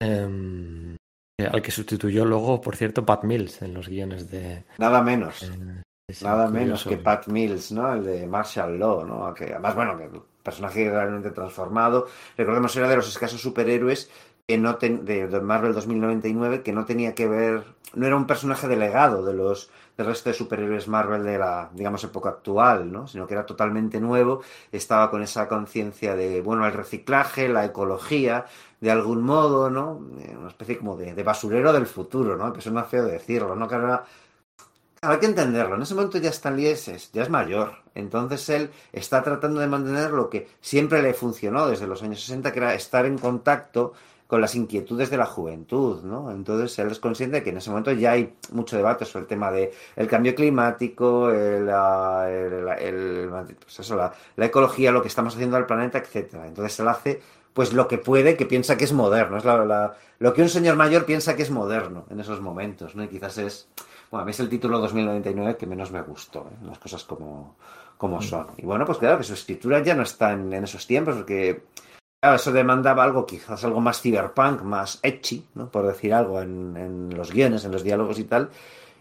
em, 0.00 0.94
eh, 1.40 1.46
al 1.50 1.60
que 1.60 1.70
sustituyó 1.70 2.24
luego, 2.24 2.60
por 2.60 2.74
cierto, 2.76 3.04
Pat 3.04 3.24
Mills 3.24 3.60
en 3.62 3.74
los 3.74 3.88
guiones 3.88 4.30
de. 4.30 4.64
Nada 4.78 5.02
menos. 5.02 5.42
eh, 5.42 5.82
Nada 6.22 6.46
curioso. 6.46 6.52
menos 6.52 6.84
que 6.84 6.96
Pat 6.96 7.26
Mills, 7.26 7.70
¿no? 7.72 7.92
El 7.92 8.04
de 8.04 8.26
Marshall 8.26 8.78
Law, 8.78 9.04
¿no? 9.04 9.34
Que 9.34 9.44
además, 9.52 9.74
bueno, 9.74 9.98
que 9.98 10.08
personaje 10.42 10.88
realmente 10.90 11.30
transformado. 11.32 12.06
Recordemos, 12.36 12.74
era 12.76 12.88
de 12.88 12.96
los 12.96 13.08
escasos 13.08 13.40
superhéroes 13.42 14.08
que 14.48 14.56
no 14.58 14.76
ten- 14.76 15.04
de, 15.04 15.28
Marvel 15.52 15.74
2099 15.74 16.62
que 16.62 16.72
no 16.72 16.86
tenía 16.86 17.14
que 17.14 17.28
ver, 17.28 17.64
no 17.94 18.06
era 18.06 18.16
un 18.16 18.26
personaje 18.26 18.66
delegado 18.66 19.24
de 19.24 19.34
los 19.34 19.70
del 19.98 20.06
resto 20.06 20.30
de 20.30 20.34
superhéroes 20.34 20.86
Marvel 20.88 21.24
de 21.24 21.38
la, 21.38 21.70
digamos, 21.74 22.02
época 22.04 22.28
actual, 22.30 22.90
¿no? 22.92 23.08
Sino 23.08 23.26
que 23.26 23.34
era 23.34 23.44
totalmente 23.44 24.00
nuevo, 24.00 24.42
estaba 24.70 25.10
con 25.10 25.22
esa 25.22 25.48
conciencia 25.48 26.14
de, 26.14 26.40
bueno, 26.40 26.64
el 26.66 26.72
reciclaje, 26.72 27.48
la 27.48 27.64
ecología, 27.64 28.46
de 28.80 28.90
algún 28.92 29.22
modo, 29.22 29.70
¿no? 29.70 30.00
Eh, 30.20 30.36
Una 30.38 30.48
especie 30.48 30.78
como 30.78 30.96
de, 30.96 31.14
de 31.14 31.22
basurero 31.24 31.72
del 31.72 31.86
futuro, 31.86 32.36
¿no? 32.36 32.52
Que 32.52 32.60
suena 32.60 32.84
feo 32.84 33.04
decirlo, 33.06 33.56
¿no? 33.56 33.66
Que 33.68 33.74
era 33.74 34.04
hay 35.00 35.18
que 35.18 35.26
entenderlo. 35.26 35.76
En 35.76 35.82
ese 35.82 35.94
momento 35.94 36.18
ya 36.18 36.30
Stan 36.30 36.56
Lee 36.56 36.66
es- 36.68 37.12
ya 37.12 37.22
es 37.22 37.30
mayor. 37.30 37.72
Entonces 37.94 38.48
él 38.48 38.70
está 38.92 39.22
tratando 39.22 39.60
de 39.60 39.66
mantener 39.68 40.10
lo 40.10 40.28
que 40.30 40.48
siempre 40.60 41.02
le 41.02 41.14
funcionó 41.14 41.68
desde 41.68 41.86
los 41.86 42.02
años 42.02 42.20
60, 42.20 42.52
que 42.52 42.58
era 42.58 42.74
estar 42.74 43.06
en 43.06 43.18
contacto 43.18 43.92
con 44.28 44.40
las 44.40 44.54
inquietudes 44.54 45.10
de 45.10 45.16
la 45.16 45.26
juventud, 45.26 46.02
¿no? 46.04 46.30
Entonces 46.30 46.78
él 46.78 46.90
es 46.92 47.00
consciente 47.00 47.38
de 47.38 47.42
que 47.42 47.50
en 47.50 47.56
ese 47.56 47.70
momento 47.70 47.90
ya 47.92 48.12
hay 48.12 48.34
mucho 48.52 48.76
debate 48.76 49.04
sobre 49.04 49.22
el 49.22 49.26
tema 49.26 49.50
de 49.50 49.72
el 49.96 50.06
cambio 50.06 50.34
climático, 50.36 51.30
el, 51.30 51.66
la, 51.66 52.28
el- 52.30 52.68
el- 52.78 53.28
pues 53.58 53.80
eso, 53.80 53.96
la, 53.96 54.12
la 54.36 54.44
ecología, 54.46 54.92
lo 54.92 55.02
que 55.02 55.08
estamos 55.08 55.34
haciendo 55.34 55.56
al 55.56 55.66
planeta, 55.66 55.98
etcétera. 55.98 56.46
Entonces 56.46 56.78
él 56.78 56.88
hace 56.88 57.20
pues 57.54 57.72
lo 57.72 57.88
que 57.88 57.98
puede, 57.98 58.36
que 58.36 58.46
piensa 58.46 58.76
que 58.76 58.84
es 58.84 58.92
moderno. 58.92 59.38
Es 59.38 59.44
la- 59.44 59.64
la- 59.64 59.96
lo 60.20 60.32
que 60.34 60.42
un 60.42 60.48
señor 60.50 60.76
mayor 60.76 61.06
piensa 61.06 61.34
que 61.34 61.42
es 61.42 61.50
moderno 61.50 62.04
en 62.10 62.20
esos 62.20 62.40
momentos, 62.40 62.94
¿no? 62.94 63.02
Y 63.04 63.08
quizás 63.08 63.38
es 63.38 63.68
bueno, 64.10 64.22
a 64.22 64.24
mí 64.26 64.30
es 64.30 64.40
el 64.40 64.48
título 64.48 64.78
2099 64.78 65.56
que 65.56 65.66
menos 65.66 65.90
me 65.90 66.00
gustó, 66.02 66.40
¿eh? 66.52 66.66
las 66.66 66.78
cosas 66.78 67.04
como, 67.04 67.56
como 67.98 68.22
son. 68.22 68.46
Y 68.58 68.64
bueno, 68.66 68.84
pues 68.86 68.98
claro 68.98 69.18
que 69.18 69.24
su 69.24 69.34
escritura 69.34 69.82
ya 69.82 69.94
no 69.94 70.02
está 70.02 70.32
en, 70.32 70.50
en 70.52 70.64
esos 70.64 70.86
tiempos, 70.86 71.16
porque 71.16 71.62
claro, 72.20 72.36
eso 72.36 72.52
demandaba 72.52 73.04
algo, 73.04 73.26
quizás 73.26 73.64
algo 73.64 73.80
más 73.80 74.00
cyberpunk, 74.00 74.62
más 74.62 75.00
etchy, 75.02 75.46
¿no? 75.54 75.70
por 75.70 75.86
decir 75.86 76.14
algo, 76.14 76.40
en, 76.40 76.76
en 76.76 77.16
los 77.16 77.32
guiones, 77.32 77.64
en 77.64 77.72
los 77.72 77.82
diálogos 77.82 78.18
y 78.18 78.24
tal. 78.24 78.50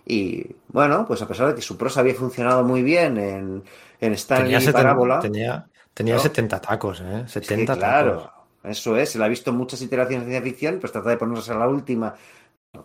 Y 0.05 0.55
bueno, 0.69 1.05
pues 1.07 1.21
a 1.21 1.27
pesar 1.27 1.47
de 1.49 1.55
que 1.55 1.61
su 1.61 1.77
prosa 1.77 2.01
había 2.01 2.15
funcionado 2.15 2.63
muy 2.63 2.83
bien 2.83 3.17
en, 3.17 3.63
en 3.99 4.13
Stanley 4.13 4.53
Tenía, 4.53 4.59
y 4.59 4.61
70 4.61 4.71
Parábola. 4.71 5.19
tenía, 5.19 5.69
tenía 5.93 6.17
¿no? 6.17 6.19
70 6.19 6.61
tacos, 6.61 7.01
¿eh? 7.01 7.25
Es 7.35 7.45
que, 7.45 7.45
70 7.45 7.77
claro, 7.77 8.17
tacos. 8.17 8.33
eso 8.63 8.97
es. 8.97 9.11
Se 9.11 9.23
ha 9.23 9.27
visto 9.27 9.53
muchas 9.53 9.81
iteraciones 9.81 10.25
de 10.27 10.31
ciencia 10.33 10.51
ficción, 10.51 10.79
pues 10.79 10.91
trata 10.91 11.09
de 11.09 11.17
ponerse 11.17 11.51
a 11.51 11.55
la 11.55 11.67
última, 11.67 12.15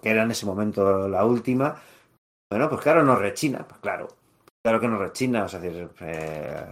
que 0.03 0.11
era 0.11 0.23
en 0.25 0.31
ese 0.33 0.47
momento 0.47 1.09
la 1.09 1.25
última. 1.25 1.81
Bueno, 2.51 2.69
pues 2.69 2.83
claro, 2.83 3.03
nos 3.05 3.19
rechina, 3.21 3.67
pues 3.67 3.81
claro. 3.81 4.09
Claro 4.63 4.79
que 4.79 4.87
nos 4.87 5.01
rechina, 5.01 5.47
es 5.47 5.61
decir, 5.61 5.91
eh, 6.03 6.67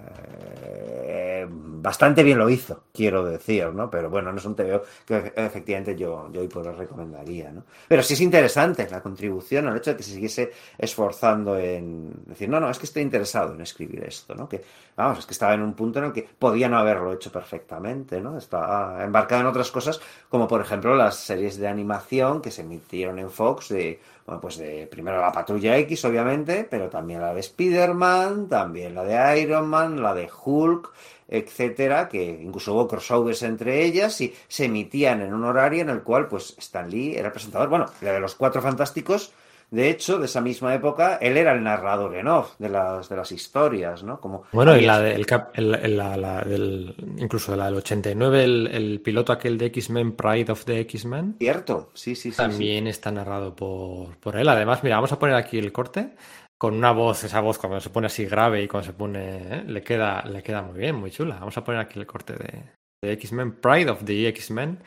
bastante 1.51 2.23
bien 2.23 2.39
lo 2.39 2.49
hizo, 2.49 2.85
quiero 2.93 3.25
decir, 3.25 3.67
¿no? 3.75 3.91
Pero 3.91 4.09
bueno, 4.09 4.31
no 4.31 4.39
es 4.39 4.45
un 4.45 4.55
TVO 4.55 4.83
que 5.05 5.33
efectivamente 5.35 5.97
yo, 5.97 6.31
yo 6.31 6.41
hoy 6.41 6.47
por 6.47 6.65
hoy 6.69 6.77
recomendaría, 6.77 7.51
¿no? 7.51 7.65
Pero 7.89 8.05
sí 8.05 8.15
es 8.15 8.21
interesante 8.21 8.89
la 8.89 9.03
contribución, 9.03 9.67
el 9.67 9.77
hecho 9.77 9.91
de 9.91 9.97
que 9.97 10.05
se 10.05 10.13
siguiese 10.13 10.53
esforzando 10.79 11.59
en 11.59 12.13
decir, 12.27 12.49
no, 12.49 12.61
no, 12.61 12.71
es 12.71 12.79
que 12.79 12.87
estoy 12.87 13.03
interesado 13.03 13.55
en 13.55 13.63
escribir 13.63 14.05
esto, 14.05 14.37
¿no? 14.37 14.49
Que, 14.49 14.63
vamos, 14.95 15.19
es 15.19 15.27
que 15.27 15.33
estaba 15.33 15.55
en 15.55 15.63
un 15.63 15.75
punto 15.75 15.99
en 15.99 16.05
el 16.05 16.13
que 16.13 16.23
podía 16.23 16.69
no 16.69 16.79
haberlo 16.79 17.13
hecho 17.13 17.33
perfectamente, 17.33 18.21
¿no? 18.21 18.39
Estaba 18.39 19.03
embarcado 19.03 19.41
en 19.41 19.49
otras 19.49 19.73
cosas, 19.73 20.01
como 20.29 20.47
por 20.47 20.61
ejemplo 20.61 20.95
las 20.95 21.17
series 21.17 21.59
de 21.59 21.67
animación 21.67 22.41
que 22.41 22.53
se 22.53 22.63
emitieron 22.63 23.19
en 23.19 23.33
Fox 23.33 23.71
de, 23.71 24.01
bueno, 24.31 24.41
pues 24.41 24.59
de 24.59 24.87
primero 24.87 25.21
la 25.21 25.33
Patrulla 25.33 25.77
X, 25.79 26.05
obviamente, 26.05 26.63
pero 26.63 26.89
también 26.89 27.21
la 27.21 27.35
de 27.35 27.41
Spider-Man, 27.41 28.49
también 28.49 28.95
la 28.95 29.03
de 29.03 29.41
Iron 29.41 29.67
Man, 29.67 30.01
la 30.01 30.15
de 30.15 30.31
Hulk, 30.45 30.89
etcétera, 31.27 32.09
que 32.09 32.39
incluso 32.41 32.73
hubo 32.73 32.87
crossovers 32.87 33.43
entre 33.43 33.83
ellas 33.83 34.21
y 34.21 34.33
se 34.47 34.67
emitían 34.67 35.21
en 35.21 35.35
un 35.35 35.43
horario 35.43 35.83
en 35.83 35.91
el 35.91 36.05
cual, 36.05 36.29
pues, 36.29 36.55
Stan 36.59 36.89
Lee 36.89 37.17
era 37.17 37.33
presentador. 37.33 37.69
Bueno, 37.69 37.87
la 38.03 38.13
de 38.13 38.21
los 38.21 38.37
Cuatro 38.37 38.63
Fantásticos, 38.63 39.33
de 39.71 39.89
hecho, 39.91 40.19
de 40.19 40.27
esa 40.27 40.41
misma 40.41 40.75
época, 40.75 41.17
él 41.21 41.37
era 41.37 41.53
el 41.53 41.63
narrador 41.63 42.17
en 42.17 42.27
off 42.29 42.55
de 42.59 42.69
las, 42.69 43.09
de 43.09 43.17
las 43.17 43.31
historias, 43.33 44.03
¿no? 44.03 44.21
Como 44.21 44.43
Bueno, 44.53 44.77
y 44.77 44.83
la, 44.83 45.01
de- 45.01 45.15
el 45.15 45.27
cap- 45.27 45.51
el- 45.55 45.75
el- 45.77 45.97
la- 45.97 46.17
la 46.17 46.43
del, 46.43 46.95
incluso 47.19 47.55
la 47.57 47.67
del 47.67 47.77
89, 47.77 48.43
el, 48.45 48.67
el 48.73 49.01
piloto 49.01 49.33
aquel 49.33 49.57
de 49.59 49.67
X-Men, 49.67 50.13
Pride 50.13 50.51
of 50.53 50.65
the 50.65 50.81
X-Men. 50.81 51.37
Cierto, 51.39 51.91
sí, 51.95 52.15
sí, 52.17 52.31
sí. 52.31 52.37
También 52.37 52.87
está 52.87 53.11
narrado 53.13 53.55
por, 53.55 54.17
por 54.19 54.37
él. 54.37 54.49
Además, 54.49 54.83
mira, 54.83 54.97
vamos 54.97 55.13
a 55.13 55.19
poner 55.19 55.37
aquí 55.37 55.59
el 55.59 55.73
corte 55.73 56.15
con 56.59 56.75
una 56.75 56.93
voz, 56.93 57.25
esa 57.25 57.41
voz 57.41 57.57
cuando 57.59 57.81
se 57.81 57.89
pone 57.91 58.09
así 58.09 58.27
grave 58.27 58.63
y 58.63 58.69
cuando 58.69 58.87
se 58.87 58.93
pone, 58.93 59.37
¿eh? 59.39 59.65
le 59.67 59.83
queda, 59.83 60.23
le 60.27 60.43
queda 60.43 60.61
muy 60.63 60.79
bien, 60.79 60.95
muy 60.97 61.11
chula. 61.11 61.37
Vamos 61.39 61.57
a 61.57 61.65
poner 61.65 61.81
aquí 61.81 61.99
el 61.99 62.07
corte 62.07 62.35
de, 62.35 62.65
de 63.03 63.13
X-Men, 63.13 63.53
Pride 63.61 63.91
of 63.91 64.05
the 64.05 64.29
X-Men, 64.29 64.79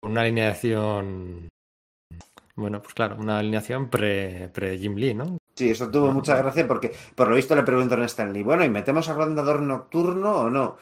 con 0.00 0.12
una 0.12 0.22
alineación, 0.22 1.48
bueno, 2.54 2.82
pues 2.82 2.94
claro, 2.94 3.16
una 3.18 3.38
alineación 3.38 3.90
pre, 3.90 4.48
pre 4.50 4.78
Jim 4.78 4.94
Lee, 4.96 5.14
¿no? 5.14 5.38
Sí, 5.54 5.70
eso 5.70 5.90
tuvo 5.90 6.10
mucha 6.12 6.36
gracia 6.36 6.66
porque 6.66 6.92
por 7.14 7.28
lo 7.28 7.36
visto 7.36 7.54
le 7.54 7.62
preguntaron 7.62 8.04
a 8.04 8.06
Stanley, 8.06 8.42
bueno, 8.42 8.64
¿y 8.64 8.70
metemos 8.70 9.08
a 9.08 9.14
Rondador 9.14 9.60
Nocturno 9.62 10.36
o 10.36 10.50
no? 10.50 10.78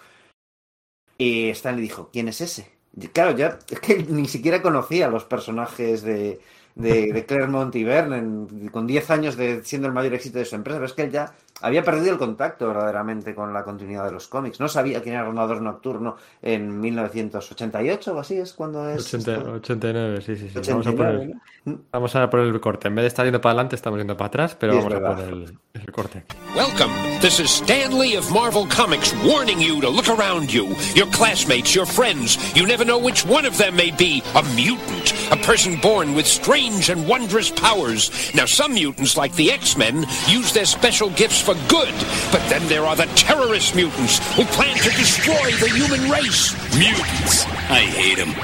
Y 1.18 1.50
Stanley 1.50 1.82
dijo, 1.82 2.10
¿quién 2.12 2.28
es 2.28 2.40
ese? 2.40 2.70
Y 2.96 3.08
claro, 3.08 3.36
ya 3.36 3.58
es 3.70 3.80
que 3.80 4.02
ni 4.08 4.26
siquiera 4.26 4.62
conocía 4.62 5.06
a 5.06 5.10
los 5.10 5.24
personajes 5.24 6.02
de, 6.02 6.40
de, 6.74 7.12
de 7.12 7.26
Claremont 7.26 7.74
y 7.76 7.84
Byrne 7.84 8.18
en- 8.18 8.68
con 8.68 8.86
10 8.86 9.10
años 9.10 9.36
de 9.36 9.62
siendo 9.64 9.86
el 9.88 9.94
mayor 9.94 10.14
éxito 10.14 10.38
de 10.38 10.44
su 10.44 10.56
empresa, 10.56 10.78
pero 10.78 10.86
es 10.86 10.92
que 10.94 11.02
él 11.02 11.10
ya 11.12 11.34
había 11.62 11.82
perdido 11.84 12.12
el 12.12 12.18
contacto 12.18 12.68
verdaderamente 12.68 13.34
con 13.34 13.52
la 13.52 13.64
continuidad 13.64 14.04
de 14.04 14.12
los 14.12 14.28
cómics. 14.28 14.60
No 14.60 14.68
sabía 14.68 15.02
quién 15.02 15.14
era 15.14 15.24
Rondador 15.24 15.60
Nocturno 15.62 16.16
en 16.42 16.80
1988 16.80 18.14
o 18.14 18.20
así 18.20 18.36
es 18.38 18.52
cuando 18.52 18.88
es... 18.88 19.12
80 19.14 19.50
89, 19.52 20.20
sí, 20.22 20.36
sí, 20.36 20.48
sí. 20.48 20.54
Vamos 20.54 20.86
a 20.86 20.90
89, 20.90 21.34
poner, 21.64 21.78
vamos 21.92 22.16
a 22.16 22.30
poner 22.30 22.46
el 22.46 22.60
corte. 22.60 22.88
En 22.88 22.94
vez 22.94 23.02
de 23.04 23.08
estar 23.08 23.24
yendo 23.24 23.40
para 23.40 23.52
adelante, 23.52 23.76
estamos 23.76 23.98
yendo 23.98 24.16
para 24.16 24.28
atrás, 24.28 24.56
pero 24.58 24.72
Sí, 24.74 24.78
vamos 24.78 24.94
a 24.94 25.00
poner 25.16 25.28
el, 25.28 25.58
el 25.74 25.92
corte. 25.92 26.24
Welcome. 26.56 26.92
This 27.20 27.38
is 27.40 27.50
Stan 27.50 27.98
Lee 27.98 28.16
of 28.16 28.30
Marvel 28.32 28.66
Comics 28.66 29.12
warning 29.24 29.60
you 29.60 29.80
to 29.80 29.88
look 29.88 30.08
around 30.08 30.52
you. 30.52 30.74
Your 30.94 31.06
classmates, 31.08 31.74
your 31.74 31.86
friends. 31.86 32.38
You 32.54 32.66
never 32.66 32.84
know 32.84 32.98
which 32.98 33.24
one 33.26 33.46
of 33.46 33.56
them 33.58 33.76
may 33.76 33.90
be 33.90 34.22
a 34.34 34.42
mutant, 34.54 35.12
a 35.30 35.36
person 35.36 35.76
born 35.80 36.14
with 36.14 36.26
strange 36.26 36.88
and 36.90 37.06
wondrous 37.06 37.50
powers. 37.50 38.10
Now, 38.34 38.46
some 38.46 38.72
mutants, 38.74 39.16
like 39.16 39.34
the 39.34 39.52
X 39.52 39.76
Men, 39.76 40.06
use 40.26 40.52
their 40.52 40.64
special 40.64 41.10
gifts 41.10 41.40
for 41.42 41.49
good. 41.68 41.92
But 42.32 42.40
then 42.48 42.66
there 42.68 42.84
are 42.86 42.96
the 42.96 43.06
terrorist 43.14 43.74
mutants 43.74 44.18
who 44.36 44.44
plan 44.56 44.76
to 44.78 44.90
destroy 44.90 45.50
the 45.60 45.68
human 45.68 46.10
race. 46.10 46.54
Mutants. 46.78 47.46
I 47.70 47.80
hate 47.86 48.16
them. 48.16 48.34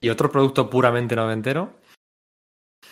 Y 0.00 0.10
otro 0.10 0.30
producto 0.30 0.68
puramente 0.68 1.16
noventero, 1.16 1.72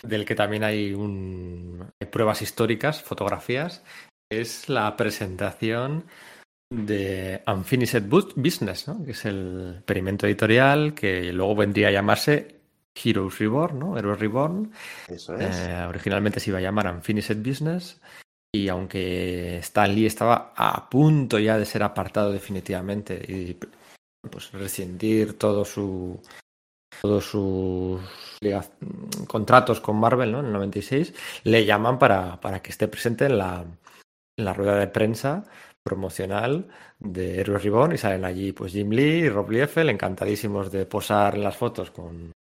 del 0.01 0.25
que 0.25 0.33
también 0.35 0.63
hay, 0.63 0.93
un, 0.93 1.87
hay 2.01 2.07
pruebas 2.07 2.41
históricas, 2.41 3.03
fotografías, 3.03 3.83
es 4.31 4.67
la 4.67 4.95
presentación 4.97 6.05
de 6.71 7.43
Unfinished 7.45 8.03
Bu- 8.09 8.33
Business, 8.35 8.87
¿no? 8.87 9.05
que 9.05 9.11
es 9.11 9.25
el 9.25 9.75
experimento 9.77 10.25
editorial 10.25 10.95
que 10.95 11.31
luego 11.31 11.55
vendría 11.55 11.89
a 11.89 11.91
llamarse 11.91 12.61
Heroes 12.95 13.37
Reborn, 13.37 13.77
¿no? 13.79 13.97
Heroes 13.97 14.19
Reborn. 14.19 14.71
Eso 15.07 15.35
es. 15.35 15.55
Eh, 15.55 15.85
originalmente 15.87 16.39
se 16.39 16.49
iba 16.49 16.57
a 16.59 16.61
llamar 16.61 16.91
Unfinished 16.91 17.37
Business. 17.47 18.01
Y 18.55 18.67
aunque 18.69 19.57
Stan 19.57 19.93
Lee 19.93 20.05
estaba 20.05 20.53
a 20.55 20.89
punto 20.89 21.39
ya 21.39 21.57
de 21.57 21.65
ser 21.65 21.81
apartado 21.83 22.31
definitivamente 22.31 23.15
y 23.27 23.57
pues 24.29 24.51
rescindir 24.51 25.37
todo 25.37 25.65
su 25.65 26.21
todos 27.01 27.25
sus 27.25 27.99
liga- 28.39 28.63
contratos 29.27 29.81
con 29.81 29.97
Marvel 29.97 30.31
¿no? 30.31 30.39
en 30.39 30.45
el 30.45 30.53
96, 30.53 31.13
le 31.43 31.65
llaman 31.65 31.97
para, 31.99 32.39
para 32.39 32.61
que 32.61 32.69
esté 32.69 32.87
presente 32.87 33.25
en 33.25 33.39
la, 33.39 33.65
en 34.37 34.45
la 34.45 34.53
rueda 34.53 34.77
de 34.77 34.87
prensa 34.87 35.43
promocional 35.83 36.69
de 36.99 37.41
Heroes 37.41 37.63
Reborn 37.63 37.93
y 37.93 37.97
salen 37.97 38.23
allí 38.23 38.53
pues 38.53 38.71
Jim 38.71 38.91
Lee 38.91 39.23
y 39.25 39.29
Rob 39.29 39.49
Liefeld 39.49 39.89
encantadísimos 39.89 40.71
de 40.71 40.85
posar 40.85 41.37
las 41.37 41.57
fotos 41.57 41.91
con, 41.91 42.31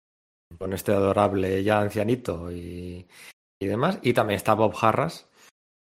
con 0.58 0.72
este 0.74 0.92
adorable 0.92 1.64
ya 1.64 1.80
ancianito 1.80 2.52
y, 2.52 3.08
y 3.60 3.66
demás. 3.66 3.98
Y 4.02 4.12
también 4.12 4.36
está 4.36 4.54
Bob 4.54 4.74
Harras 4.80 5.26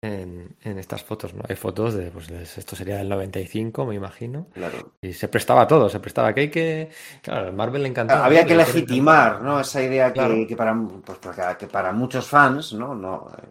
en, 0.04 0.56
en 0.62 0.78
estas 0.78 1.02
fotos, 1.02 1.34
¿no? 1.34 1.42
Hay 1.48 1.56
fotos 1.56 1.94
de, 1.94 2.10
pues 2.10 2.30
esto 2.30 2.76
sería 2.76 2.98
del 2.98 3.08
95, 3.08 3.86
me 3.86 3.94
imagino. 3.94 4.46
Claro. 4.52 4.92
Y 5.00 5.12
se 5.12 5.28
prestaba 5.28 5.66
todo, 5.66 5.88
se 5.88 6.00
prestaba 6.00 6.32
que 6.32 6.40
hay 6.42 6.50
que... 6.50 6.90
Claro, 7.22 7.52
Marvel 7.52 7.82
le 7.82 7.88
encantaba. 7.88 8.24
Había 8.26 8.44
que 8.44 8.54
Le 8.54 8.64
legitimar, 8.64 9.40
¿no? 9.42 9.60
Esa 9.60 9.82
idea 9.82 10.12
que, 10.12 10.20
Claro. 10.20 10.34
que 10.46 10.56
para, 10.56 10.76
pues, 11.04 11.18
que 11.58 11.66
para 11.66 11.92
muchos 11.92 12.26
fans, 12.28 12.72
¿no? 12.74 12.94
no 12.94 13.28
eh, 13.38 13.48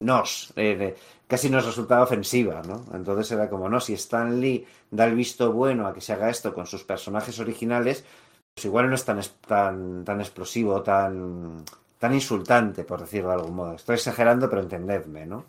nos, 0.00 0.52
eh, 0.56 0.94
casi 1.26 1.48
nos 1.50 1.64
resultaba 1.64 2.04
ofensiva, 2.04 2.62
¿no? 2.66 2.84
Entonces 2.94 3.30
era 3.32 3.48
como, 3.48 3.68
no, 3.68 3.80
si 3.80 3.94
Stan 3.94 4.40
Lee 4.40 4.66
da 4.90 5.06
el 5.06 5.14
visto 5.14 5.52
bueno 5.52 5.86
a 5.86 5.94
que 5.94 6.00
se 6.00 6.12
haga 6.12 6.30
esto 6.30 6.52
con 6.52 6.66
sus 6.66 6.84
personajes 6.84 7.38
originales, 7.38 8.04
pues 8.54 8.66
igual 8.66 8.88
no 8.88 8.94
es 8.94 9.04
tan, 9.04 9.20
tan, 9.46 10.04
tan 10.04 10.20
explosivo, 10.20 10.82
tan, 10.82 11.64
tan 12.04 12.14
insultante, 12.14 12.84
por 12.84 13.00
decirlo 13.00 13.30
de 13.30 13.34
algún 13.36 13.54
modo. 13.56 13.74
Estoy 13.74 13.94
exagerando, 13.94 14.50
pero 14.50 14.60
entendedme, 14.60 15.24
¿no? 15.24 15.46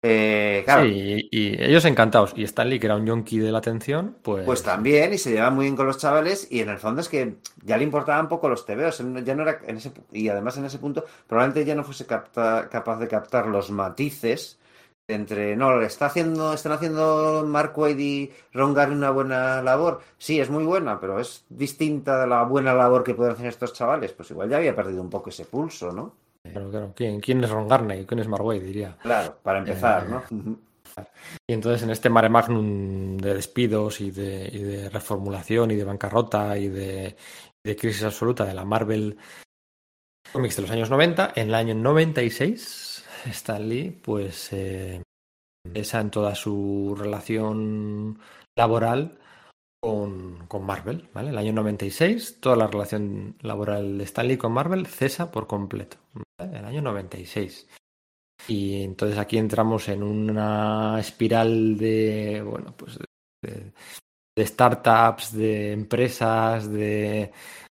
Eh, 0.00 0.62
claro, 0.64 0.84
Sí, 0.84 1.28
y, 1.32 1.36
y 1.36 1.60
ellos 1.60 1.84
encantados. 1.84 2.32
Y 2.36 2.44
Stanley, 2.44 2.78
que 2.78 2.86
era 2.86 2.94
un 2.94 3.04
yonki 3.04 3.40
de 3.40 3.50
la 3.50 3.58
atención, 3.58 4.16
pues... 4.22 4.46
Pues 4.46 4.62
también, 4.62 5.12
y 5.12 5.18
se 5.18 5.30
llevaba 5.32 5.50
muy 5.50 5.64
bien 5.64 5.74
con 5.74 5.88
los 5.88 5.98
chavales, 5.98 6.46
y 6.52 6.60
en 6.60 6.68
el 6.68 6.78
fondo 6.78 7.00
es 7.00 7.08
que 7.08 7.38
ya 7.64 7.76
le 7.76 7.82
importaban 7.82 8.28
poco 8.28 8.48
los 8.48 8.64
tebeos, 8.64 9.02
ya 9.24 9.34
no 9.34 9.42
era 9.42 9.58
en 9.66 9.76
ese, 9.78 9.90
y 10.12 10.28
además 10.28 10.56
en 10.56 10.66
ese 10.66 10.78
punto 10.78 11.04
probablemente 11.26 11.64
ya 11.64 11.74
no 11.74 11.82
fuese 11.82 12.06
capta- 12.06 12.68
capaz 12.70 13.00
de 13.00 13.08
captar 13.08 13.48
los 13.48 13.72
matices 13.72 14.60
entre, 15.08 15.56
no, 15.56 15.80
está 15.80 16.06
haciendo, 16.06 16.52
están 16.52 16.72
haciendo 16.72 17.42
Mark 17.46 17.72
Waid 17.76 17.98
y 17.98 18.30
Ron 18.52 18.74
Gary 18.74 18.92
una 18.92 19.10
buena 19.10 19.62
labor, 19.62 20.00
sí, 20.18 20.38
es 20.38 20.50
muy 20.50 20.64
buena, 20.64 21.00
pero 21.00 21.18
es 21.18 21.46
distinta 21.48 22.20
de 22.20 22.26
la 22.26 22.44
buena 22.44 22.74
labor 22.74 23.02
que 23.02 23.14
pueden 23.14 23.32
hacer 23.32 23.46
estos 23.46 23.72
chavales, 23.72 24.12
pues 24.12 24.30
igual 24.30 24.50
ya 24.50 24.58
había 24.58 24.76
perdido 24.76 25.00
un 25.00 25.10
poco 25.10 25.30
ese 25.30 25.46
pulso, 25.46 25.90
¿no? 25.92 26.14
Claro, 26.42 26.70
claro. 26.70 26.92
¿Quién, 26.94 27.20
quién 27.20 27.42
es 27.42 27.50
Ron 27.50 27.68
Garney? 27.68 28.04
¿Quién 28.06 28.20
es 28.20 28.28
Mark 28.28 28.44
Waid, 28.44 28.62
diría? 28.62 28.96
Claro, 29.02 29.36
para 29.42 29.58
empezar, 29.58 30.04
Eh, 30.04 30.08
¿no? 30.10 30.58
Y 31.46 31.52
entonces 31.52 31.82
en 31.84 31.90
este 31.90 32.10
mare 32.10 32.28
magnum 32.28 33.18
de 33.18 33.34
despidos 33.34 34.00
y 34.00 34.10
de, 34.10 34.48
y 34.52 34.62
de 34.62 34.88
reformulación 34.88 35.70
y 35.70 35.76
de 35.76 35.84
bancarrota 35.84 36.58
y 36.58 36.68
de, 36.68 37.14
de 37.62 37.76
crisis 37.76 38.02
absoluta 38.02 38.44
de 38.44 38.54
la 38.54 38.64
Marvel 38.64 39.16
Comics 40.32 40.56
de 40.56 40.62
los 40.62 40.70
años 40.72 40.90
90, 40.90 41.34
en 41.36 41.48
el 41.48 41.54
año 41.54 41.74
96 41.74 42.97
Stan 43.26 43.68
Lee 43.68 43.90
pues 43.90 44.52
eh, 44.52 45.02
esa 45.74 46.00
en 46.00 46.10
toda 46.10 46.34
su 46.34 46.96
relación 46.98 48.18
laboral 48.56 49.18
con, 49.80 50.46
con 50.48 50.64
Marvel, 50.64 51.08
¿vale? 51.12 51.30
El 51.30 51.38
año 51.38 51.52
96 51.52 52.40
toda 52.40 52.56
la 52.56 52.66
relación 52.66 53.36
laboral 53.42 53.98
de 53.98 54.04
Stan 54.04 54.26
Lee 54.26 54.36
con 54.36 54.52
Marvel 54.52 54.86
cesa 54.86 55.30
por 55.30 55.46
completo, 55.46 55.98
¿vale? 56.38 56.58
El 56.58 56.64
año 56.64 56.82
96. 56.82 57.68
Y 58.48 58.82
entonces 58.82 59.18
aquí 59.18 59.36
entramos 59.36 59.88
en 59.88 60.02
una 60.02 60.98
espiral 60.98 61.76
de, 61.76 62.42
bueno, 62.42 62.74
pues 62.76 62.98
de, 63.42 63.72
startups, 64.46 65.32
de 65.32 65.72
empresas, 65.72 66.70
de, 66.70 67.32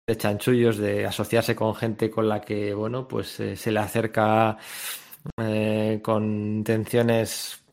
de 0.08 0.18
chanchullos, 0.18 0.78
de 0.78 1.06
asociarse 1.06 1.56
con 1.56 1.76
gente 1.76 2.10
con 2.10 2.28
la 2.28 2.42
que, 2.42 2.74
bueno, 2.74 3.08
pues 3.08 3.40
eh, 3.40 3.56
se 3.56 3.72
le 3.72 3.80
acerca 3.80 4.58
eh, 5.38 6.00
con 6.04 6.24
intenciones, 6.24 7.64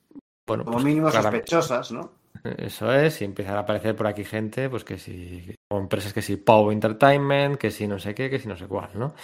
bueno, 0.46 0.64
Como 0.64 0.76
pues, 0.76 0.84
mínimo 0.84 1.10
sospechosas, 1.10 1.92
¿no? 1.92 2.12
Eso 2.42 2.92
es, 2.92 3.20
y 3.20 3.24
empiezan 3.24 3.56
a 3.56 3.60
aparecer 3.60 3.94
por 3.94 4.06
aquí 4.06 4.24
gente, 4.24 4.70
pues 4.70 4.84
que 4.84 4.98
si, 4.98 5.54
o 5.68 5.78
empresas 5.78 6.12
que 6.12 6.22
si 6.22 6.36
Pow 6.36 6.70
Entertainment, 6.70 7.56
que 7.56 7.70
si 7.70 7.86
no 7.86 7.98
sé 7.98 8.14
qué, 8.14 8.30
que 8.30 8.38
si 8.38 8.48
no 8.48 8.56
sé 8.56 8.66
cuál, 8.66 8.90
¿no? 8.94 9.14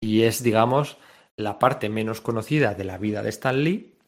Y 0.00 0.22
es, 0.22 0.42
digamos, 0.42 0.96
la 1.36 1.58
parte 1.58 1.88
menos 1.88 2.20
conocida 2.20 2.74
de 2.74 2.84
la 2.84 2.98
vida 2.98 3.22
de 3.22 3.28
Stan 3.28 3.62
Lee, 3.62 3.98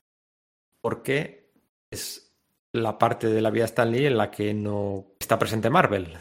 porque 0.81 1.51
es 1.91 2.35
la 2.73 2.99
parte 2.99 3.29
de 3.29 3.41
la 3.41 3.51
vida 3.51 3.65
de 3.65 3.67
Stan 3.67 3.91
Lee 3.91 4.07
en 4.07 4.17
la 4.17 4.31
que 4.31 4.55
no 4.55 5.07
está 5.19 5.39
presente 5.39 5.71
Marvel. 5.71 6.17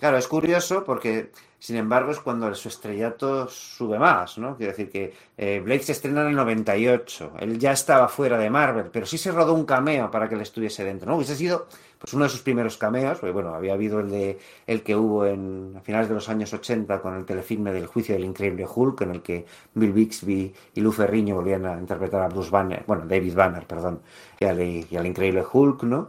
Claro, 0.00 0.16
es 0.16 0.28
curioso 0.28 0.82
porque, 0.82 1.30
sin 1.58 1.76
embargo, 1.76 2.10
es 2.10 2.20
cuando 2.20 2.54
su 2.54 2.68
estrellato 2.68 3.46
sube 3.48 3.98
más, 3.98 4.38
¿no? 4.38 4.56
Quiero 4.56 4.72
decir 4.72 4.88
que 4.88 5.12
eh, 5.36 5.60
Blade 5.62 5.82
se 5.82 5.92
estrena 5.92 6.22
en 6.22 6.28
el 6.28 6.36
98, 6.36 7.32
él 7.38 7.58
ya 7.58 7.72
estaba 7.72 8.08
fuera 8.08 8.38
de 8.38 8.48
Marvel, 8.48 8.86
pero 8.90 9.04
sí 9.04 9.18
se 9.18 9.30
rodó 9.30 9.52
un 9.52 9.66
cameo 9.66 10.10
para 10.10 10.26
que 10.26 10.36
él 10.36 10.40
estuviese 10.40 10.84
dentro, 10.84 11.10
¿no? 11.10 11.16
Hubiese 11.16 11.36
sido 11.36 11.66
pues 11.98 12.14
uno 12.14 12.24
de 12.24 12.30
sus 12.30 12.40
primeros 12.40 12.78
cameos, 12.78 13.18
porque 13.18 13.32
bueno, 13.34 13.54
había 13.54 13.74
habido 13.74 14.00
el 14.00 14.08
de 14.08 14.38
el 14.66 14.82
que 14.82 14.96
hubo 14.96 15.26
en 15.26 15.74
a 15.76 15.82
finales 15.82 16.08
de 16.08 16.14
los 16.14 16.30
años 16.30 16.50
80 16.54 17.02
con 17.02 17.14
el 17.14 17.26
telefilme 17.26 17.70
del 17.70 17.84
juicio 17.84 18.14
del 18.14 18.24
increíble 18.24 18.66
Hulk, 18.74 19.02
en 19.02 19.10
el 19.10 19.20
que 19.20 19.44
Bill 19.74 19.92
Bixby 19.92 20.54
y 20.76 20.80
Lou 20.80 20.92
Ferrigno 20.92 21.34
volvían 21.34 21.66
a 21.66 21.78
interpretar 21.78 22.22
a 22.22 22.28
Bruce 22.28 22.48
Banner, 22.48 22.84
bueno, 22.86 23.04
David 23.06 23.34
Banner, 23.34 23.66
perdón, 23.66 24.00
y 24.38 24.46
al, 24.46 24.62
y 24.62 24.96
al 24.96 25.06
increíble 25.06 25.44
Hulk, 25.52 25.82
¿no? 25.82 26.08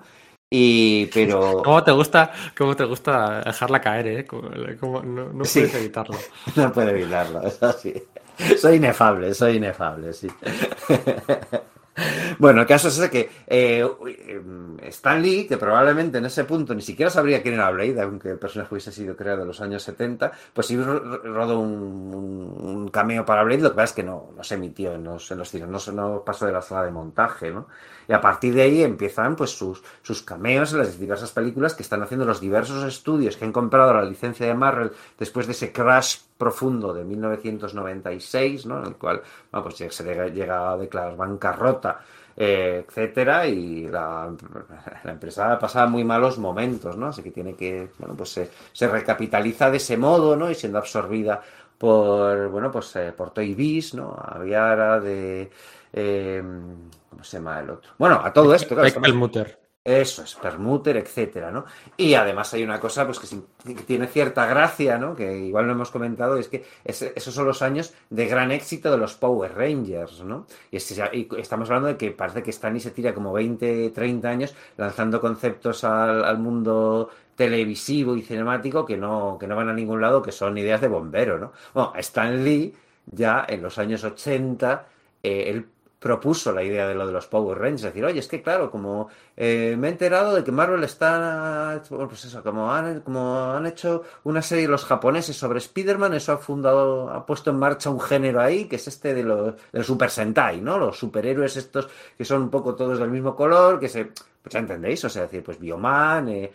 Y, 0.54 1.06
pero... 1.14 1.62
¿Cómo 1.64 1.82
te 1.82 1.92
gusta, 1.92 2.32
cómo 2.58 2.76
te 2.76 2.84
gusta 2.84 3.42
dejarla 3.42 3.80
caer, 3.80 4.08
eh? 4.08 4.26
Como- 4.26 5.02
no, 5.02 5.32
no 5.32 5.46
Sí. 5.46 5.62
puedes 5.62 5.76
evitarlo. 5.76 6.18
No 6.58 6.74
puedo 6.74 6.90
evitarlo, 6.90 7.42
es 7.44 7.64
así. 7.64 7.94
Soy 8.60 8.76
inefable, 8.76 9.34
soy 9.34 9.56
inefable, 9.58 10.12
sí. 10.14 10.28
Bueno, 12.40 12.62
el 12.62 12.68
caso 12.68 12.88
es 12.88 12.98
ese 12.98 13.10
que 13.12 13.30
eh, 13.48 13.86
Stan 14.84 15.22
Lee, 15.22 15.46
que 15.46 15.58
probablemente 15.58 16.18
en 16.20 16.26
ese 16.26 16.46
punto 16.46 16.74
ni 16.74 16.82
siquiera 16.82 17.12
sabría 17.12 17.42
quién 17.44 17.56
era 17.56 17.70
Blade, 17.70 18.02
aunque 18.02 18.30
el 18.30 18.40
personaje 18.40 18.74
hubiese 18.74 18.94
sido 18.94 19.16
creado 19.16 19.42
en 19.42 19.50
los 19.50 19.60
años 19.60 19.84
70, 19.84 20.32
pues 20.54 20.68
sí 20.68 20.78
ro- 20.82 21.00
ro- 21.00 21.22
rodó 21.22 21.60
un, 21.60 21.70
un- 22.62 22.88
cameo 22.88 23.26
para 23.26 23.44
Blade, 23.44 23.62
lo 23.62 23.70
que 23.72 23.76
pasa 23.76 23.86
es 23.86 23.94
que 23.94 24.04
no, 24.04 24.32
no 24.36 24.44
se 24.44 24.56
emitió 24.56 24.94
en 24.94 25.04
los, 25.04 25.30
en 25.32 25.38
los 25.40 25.50
cines, 25.50 25.68
no, 25.68 25.80
se- 25.80 25.92
no 25.92 26.24
pasó 26.26 26.46
de 26.46 26.54
la 26.54 26.62
sala 26.62 26.86
de 26.86 26.92
montaje, 26.92 27.52
¿no? 27.52 27.68
Y 28.08 28.14
a 28.14 28.22
partir 28.22 28.54
de 28.54 28.64
ahí 28.64 28.84
empiezan 28.84 29.36
pues 29.36 29.52
sus, 29.52 29.84
sus 30.02 30.22
cameos 30.22 30.72
en 30.74 30.80
las 30.80 31.00
diversas 31.00 31.32
películas 31.32 31.74
que 31.74 31.84
están 31.84 32.02
haciendo 32.02 32.26
los 32.26 32.42
diversos 32.42 32.84
estudios 32.84 33.38
que 33.38 33.46
han 33.46 33.52
comprado 33.52 33.94
la 33.94 34.04
licencia 34.04 34.46
de 34.46 34.54
Marvel 34.54 34.92
después 35.18 35.48
de 35.48 35.54
ese 35.54 35.72
crash 35.72 36.18
profundo 36.38 36.94
de 36.94 37.04
1996, 37.04 38.66
¿no? 38.66 38.80
En 38.80 38.88
el 38.88 38.96
cual 38.96 39.22
bueno, 39.52 39.70
pues 39.70 39.94
se 39.94 40.04
llega, 40.04 40.72
a 40.72 40.78
declarar 40.78 41.16
bancarrota 41.16 42.00
eh, 42.36 42.86
etcétera, 42.88 43.46
y 43.48 43.88
la, 43.88 44.34
la 45.04 45.12
empresa 45.12 45.60
pasaba 45.60 45.88
muy 45.88 46.04
malos 46.04 46.38
momentos, 46.38 46.98
¿no? 46.98 47.08
Así 47.08 47.22
que 47.22 47.32
tiene 47.32 47.56
que, 47.56 47.90
bueno, 48.00 48.16
pues 48.16 48.40
se, 48.74 48.88
recapitaliza 48.88 49.70
de 49.70 49.78
ese 49.78 49.98
modo, 49.98 50.36
¿no? 50.36 50.50
Y 50.50 50.56
siendo 50.56 50.78
absorbida 50.80 51.42
por, 51.78 52.50
bueno, 52.50 52.72
pues 52.72 52.96
eh, 52.96 53.14
por 53.16 53.32
Toy 53.32 53.54
Biz, 53.54 53.96
¿no? 53.96 54.16
Ahora 54.18 55.00
de, 55.00 55.52
eh, 55.94 56.44
¿cómo 57.12 57.24
se 57.24 57.38
llama 57.38 57.60
el 57.60 57.70
otro? 57.70 57.92
Bueno, 58.00 58.20
a 58.24 58.34
todo 58.34 58.56
esto, 58.56 58.74
claro, 58.76 58.90
Perlmutter. 59.02 59.60
eso 59.84 60.24
es, 60.24 60.36
Permuter, 60.36 60.98
etcétera, 60.98 61.52
¿no? 61.52 61.66
Y 61.98 62.14
además 62.14 62.54
hay 62.54 62.64
una 62.64 62.80
cosa 62.80 63.06
pues 63.06 63.20
que, 63.20 63.28
sí- 63.28 63.44
que 63.66 63.74
tiene 63.84 64.08
cierta 64.08 64.46
gracia, 64.46 64.98
¿no? 64.98 65.16
Que 65.16 65.38
igual 65.40 65.68
no 65.68 65.74
hemos 65.74 65.92
comentado, 65.92 66.38
es 66.38 66.48
que 66.48 66.66
esos 66.86 67.34
son 67.34 67.46
los 67.48 67.62
años 67.64 67.94
de 68.10 68.28
gran 68.28 68.52
éxito 68.52 68.92
de 68.92 68.98
los 68.98 69.16
Power 69.16 69.54
Rangers, 69.56 70.24
¿no? 70.24 70.46
Y, 70.72 70.78
es- 70.78 70.92
y 71.14 71.28
estamos 71.38 71.70
hablando 71.70 71.88
de 71.90 71.98
que 71.98 72.12
parece 72.12 72.44
que 72.44 72.52
Stanley 72.52 72.80
se 72.82 72.92
tira 72.92 73.14
como 73.14 73.34
20, 73.34 73.90
30 73.92 74.30
años 74.30 74.56
lanzando 74.78 75.20
conceptos 75.20 75.84
al, 75.84 76.24
al 76.26 76.38
mundo 76.40 77.10
televisivo 77.36 78.16
y 78.16 78.22
cinemático 78.22 78.86
que 78.86 78.98
no, 78.98 79.38
que 79.40 79.48
no 79.48 79.56
van 79.56 79.70
a 79.70 79.74
ningún 79.74 80.00
lado, 80.00 80.22
que 80.22 80.32
son 80.32 80.58
ideas 80.60 80.80
de 80.82 80.88
bombero, 80.90 81.40
¿no? 81.40 81.54
Bueno, 81.74 81.94
Stan 81.98 82.44
Lee 82.44 82.76
ya 83.08 83.46
en 83.50 83.64
los 83.64 83.80
años 83.80 84.04
80, 84.04 84.86
eh, 85.24 85.46
él 85.50 85.66
propuso 86.02 86.52
la 86.52 86.64
idea 86.64 86.88
de 86.88 86.96
lo 86.96 87.06
de 87.06 87.14
los 87.14 87.28
Power 87.28 87.60
Rangers, 87.60 87.84
decir, 87.84 88.04
oye, 88.04 88.20
es 88.20 88.28
que 88.28 88.42
claro, 88.42 88.72
como 88.72 89.10
eh, 89.38 89.76
me 89.78 89.88
he 89.88 89.92
enterado 89.92 90.34
de 90.34 90.44
que 90.44 90.52
Marvel 90.52 90.84
está, 90.84 91.80
pues 91.88 92.26
eso, 92.26 92.42
como 92.42 92.74
han, 92.74 93.02
como 93.02 93.52
han 93.52 93.68
hecho 93.68 94.02
una 94.24 94.42
serie 94.42 94.68
los 94.68 94.84
japoneses 94.84 95.38
sobre 95.38 95.60
Spider-Man, 95.60 96.16
eso 96.16 96.32
ha 96.32 96.38
fundado, 96.38 97.12
ha 97.12 97.24
puesto 97.24 97.52
en 97.52 97.60
marcha 97.60 97.92
un 97.92 98.00
género 98.00 98.42
ahí, 98.42 98.66
que 98.66 98.78
es 98.78 98.88
este 98.88 99.14
de 99.14 99.22
los 99.22 99.54
del 99.72 99.84
Super 99.84 100.10
Sentai, 100.10 100.60
¿no? 100.60 100.80
Los 100.80 100.98
superhéroes 100.98 101.56
estos 101.56 101.88
que 102.18 102.26
son 102.26 102.42
un 102.42 102.50
poco 102.50 102.74
todos 102.74 102.98
del 102.98 103.12
mismo 103.12 103.36
color, 103.36 103.80
que 103.80 103.88
se, 103.88 104.06
pues 104.06 104.54
ya 104.54 104.58
entendéis, 104.58 105.06
o 105.06 105.10
sea, 105.10 105.22
decir, 105.22 105.44
pues 105.44 105.60
Bioman, 105.60 106.30
eh, 106.30 106.52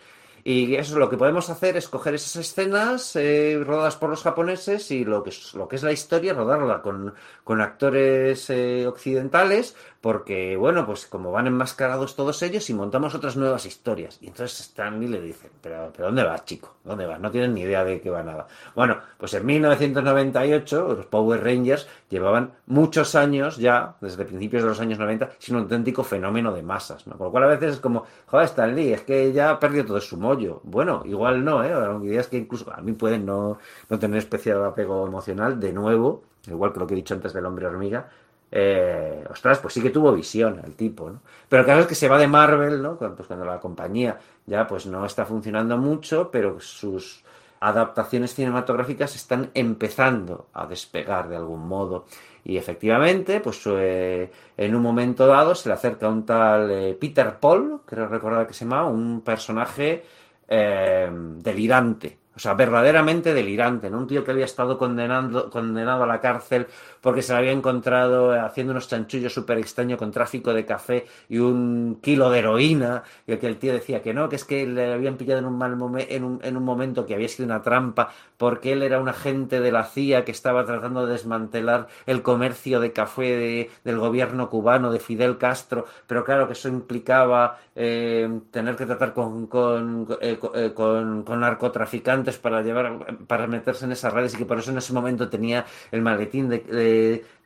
y 0.48 0.76
eso 0.76 0.96
lo 0.96 1.10
que 1.10 1.16
podemos 1.16 1.50
hacer 1.50 1.76
es 1.76 1.88
coger 1.88 2.14
esas 2.14 2.36
escenas 2.36 3.16
eh, 3.16 3.60
rodadas 3.64 3.96
por 3.96 4.10
los 4.10 4.22
japoneses 4.22 4.92
y 4.92 5.04
lo 5.04 5.24
que 5.24 5.30
es, 5.30 5.54
lo 5.54 5.66
que 5.66 5.74
es 5.74 5.82
la 5.82 5.90
historia, 5.90 6.34
rodarla 6.34 6.82
con, 6.82 7.14
con 7.42 7.60
actores 7.60 8.48
eh, 8.50 8.86
occidentales, 8.86 9.74
porque, 10.06 10.56
bueno, 10.56 10.86
pues 10.86 11.04
como 11.04 11.32
van 11.32 11.48
enmascarados 11.48 12.14
todos 12.14 12.40
ellos 12.44 12.70
y 12.70 12.74
montamos 12.74 13.16
otras 13.16 13.36
nuevas 13.36 13.66
historias. 13.66 14.18
Y 14.20 14.28
entonces 14.28 14.60
Stanley 14.60 15.08
le 15.08 15.20
dice, 15.20 15.50
pero, 15.60 15.90
pero 15.92 16.06
¿dónde 16.06 16.22
vas, 16.22 16.44
chico? 16.44 16.76
¿Dónde 16.84 17.06
vas? 17.06 17.18
No 17.18 17.32
tienen 17.32 17.54
ni 17.54 17.62
idea 17.62 17.82
de 17.82 18.00
qué 18.00 18.08
va 18.08 18.22
nada. 18.22 18.46
Bueno, 18.76 18.98
pues 19.18 19.34
en 19.34 19.44
1998 19.44 20.94
los 20.96 21.06
Power 21.06 21.42
Rangers 21.42 21.88
llevaban 22.08 22.52
muchos 22.66 23.16
años 23.16 23.56
ya, 23.56 23.96
desde 24.00 24.24
principios 24.24 24.62
de 24.62 24.68
los 24.68 24.78
años 24.78 25.00
90, 25.00 25.28
sin 25.40 25.56
un 25.56 25.62
auténtico 25.62 26.04
fenómeno 26.04 26.52
de 26.52 26.62
masas, 26.62 27.04
¿no? 27.08 27.18
Con 27.18 27.24
lo 27.24 27.30
cual 27.32 27.42
a 27.42 27.48
veces 27.48 27.72
es 27.72 27.80
como, 27.80 28.04
joder, 28.26 28.46
Stan 28.46 28.76
Lee, 28.76 28.92
es 28.92 29.00
que 29.00 29.32
ya 29.32 29.50
ha 29.50 29.58
perdido 29.58 29.86
todo 29.86 30.00
su 30.00 30.16
mollo. 30.18 30.60
Bueno, 30.62 31.02
igual 31.04 31.44
no, 31.44 31.64
¿eh? 31.64 31.72
Aunque 31.72 32.06
ideas 32.06 32.28
que 32.28 32.36
incluso 32.36 32.72
a 32.72 32.80
mí 32.80 32.92
pueden 32.92 33.26
no, 33.26 33.58
no 33.90 33.98
tener 33.98 34.18
especial 34.18 34.64
apego 34.66 35.04
emocional, 35.04 35.58
de 35.58 35.72
nuevo, 35.72 36.22
igual 36.46 36.72
que 36.72 36.78
lo 36.78 36.86
que 36.86 36.94
he 36.94 36.96
dicho 36.96 37.14
antes 37.14 37.32
del 37.32 37.44
hombre 37.44 37.66
hormiga, 37.66 38.08
eh, 38.50 39.24
ostras, 39.30 39.58
pues 39.58 39.74
sí 39.74 39.82
que 39.82 39.90
tuvo 39.90 40.12
visión 40.12 40.60
el 40.64 40.74
tipo, 40.74 41.10
¿no? 41.10 41.20
Pero 41.48 41.60
el 41.60 41.66
caso 41.66 41.80
es 41.80 41.86
que 41.86 41.94
se 41.94 42.08
va 42.08 42.18
de 42.18 42.28
Marvel, 42.28 42.80
¿no? 42.80 42.96
Cuando, 42.96 43.16
pues 43.16 43.26
cuando 43.26 43.44
la 43.44 43.60
compañía 43.60 44.18
ya 44.46 44.66
pues 44.66 44.86
no 44.86 45.04
está 45.04 45.24
funcionando 45.26 45.76
mucho, 45.78 46.30
pero 46.30 46.60
sus 46.60 47.24
adaptaciones 47.60 48.34
cinematográficas 48.34 49.16
están 49.16 49.50
empezando 49.54 50.46
a 50.52 50.66
despegar 50.66 51.28
de 51.28 51.36
algún 51.36 51.66
modo. 51.66 52.06
Y 52.44 52.56
efectivamente, 52.56 53.40
pues 53.40 53.60
eh, 53.66 54.30
en 54.56 54.74
un 54.74 54.82
momento 54.82 55.26
dado 55.26 55.54
se 55.54 55.68
le 55.68 55.74
acerca 55.74 56.08
un 56.08 56.24
tal 56.24 56.70
eh, 56.70 56.96
Peter 57.00 57.38
Paul, 57.40 57.80
creo 57.84 58.06
recordar 58.06 58.46
que 58.46 58.54
se 58.54 58.64
llamaba, 58.64 58.86
un 58.86 59.22
personaje 59.22 60.04
delirante. 60.48 62.18
O 62.36 62.38
sea, 62.38 62.52
verdaderamente 62.52 63.32
delirante, 63.32 63.88
¿no? 63.88 63.98
Un 63.98 64.06
tío 64.06 64.22
que 64.22 64.30
había 64.30 64.44
estado 64.44 64.76
condenando, 64.76 65.48
condenado 65.48 66.04
a 66.04 66.06
la 66.06 66.20
cárcel 66.20 66.66
porque 67.00 67.22
se 67.22 67.32
le 67.32 67.38
había 67.38 67.52
encontrado 67.52 68.34
eh, 68.34 68.38
haciendo 68.40 68.72
unos 68.72 68.88
chanchullos 68.88 69.32
súper 69.32 69.58
extraños 69.58 69.98
con 69.98 70.10
tráfico 70.10 70.52
de 70.52 70.64
café 70.64 71.06
y 71.28 71.38
un 71.38 71.98
kilo 72.02 72.30
de 72.30 72.38
heroína, 72.40 73.02
y 73.26 73.36
que 73.36 73.46
el 73.46 73.58
tío 73.58 73.72
decía 73.72 74.02
que 74.02 74.14
no, 74.14 74.28
que 74.28 74.36
es 74.36 74.44
que 74.44 74.66
le 74.66 74.92
habían 74.92 75.16
pillado 75.16 75.40
en 75.40 75.46
un 75.46 75.58
mal 75.58 75.76
momen- 75.76 76.06
en 76.08 76.24
un, 76.24 76.40
en 76.42 76.56
un 76.56 76.64
momento 76.64 77.06
que 77.06 77.14
había 77.14 77.28
sido 77.28 77.46
una 77.46 77.62
trampa, 77.62 78.10
porque 78.36 78.72
él 78.72 78.82
era 78.82 79.00
un 79.00 79.08
agente 79.08 79.60
de 79.60 79.72
la 79.72 79.84
CIA 79.84 80.24
que 80.24 80.30
estaba 80.32 80.64
tratando 80.64 81.06
de 81.06 81.12
desmantelar 81.12 81.88
el 82.06 82.22
comercio 82.22 82.80
de 82.80 82.92
café 82.92 83.22
de- 83.36 83.70
del 83.84 83.98
gobierno 83.98 84.48
cubano, 84.50 84.90
de 84.92 84.98
Fidel 85.00 85.38
Castro, 85.38 85.86
pero 86.06 86.24
claro 86.24 86.46
que 86.46 86.52
eso 86.54 86.68
implicaba 86.68 87.58
eh, 87.74 88.28
tener 88.50 88.76
que 88.76 88.86
tratar 88.86 89.12
con, 89.12 89.46
con, 89.46 90.06
eh, 90.20 90.38
eh, 90.54 90.72
con- 90.74 91.22
con 91.24 91.40
narcotraficantes 91.40 92.38
para 92.38 92.62
llevar, 92.62 93.26
para 93.26 93.46
meterse 93.46 93.84
en 93.84 93.92
esas 93.92 94.12
redes 94.12 94.34
y 94.34 94.38
que 94.38 94.46
por 94.46 94.58
eso 94.58 94.70
en 94.70 94.78
ese 94.78 94.92
momento 94.92 95.28
tenía 95.28 95.64
el 95.90 96.02
maletín 96.02 96.48
de, 96.48 96.58
de- 96.60 96.85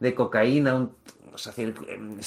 de 0.00 0.14
cocaína, 0.14 0.74
un- 0.74 0.90
em, 1.88 2.18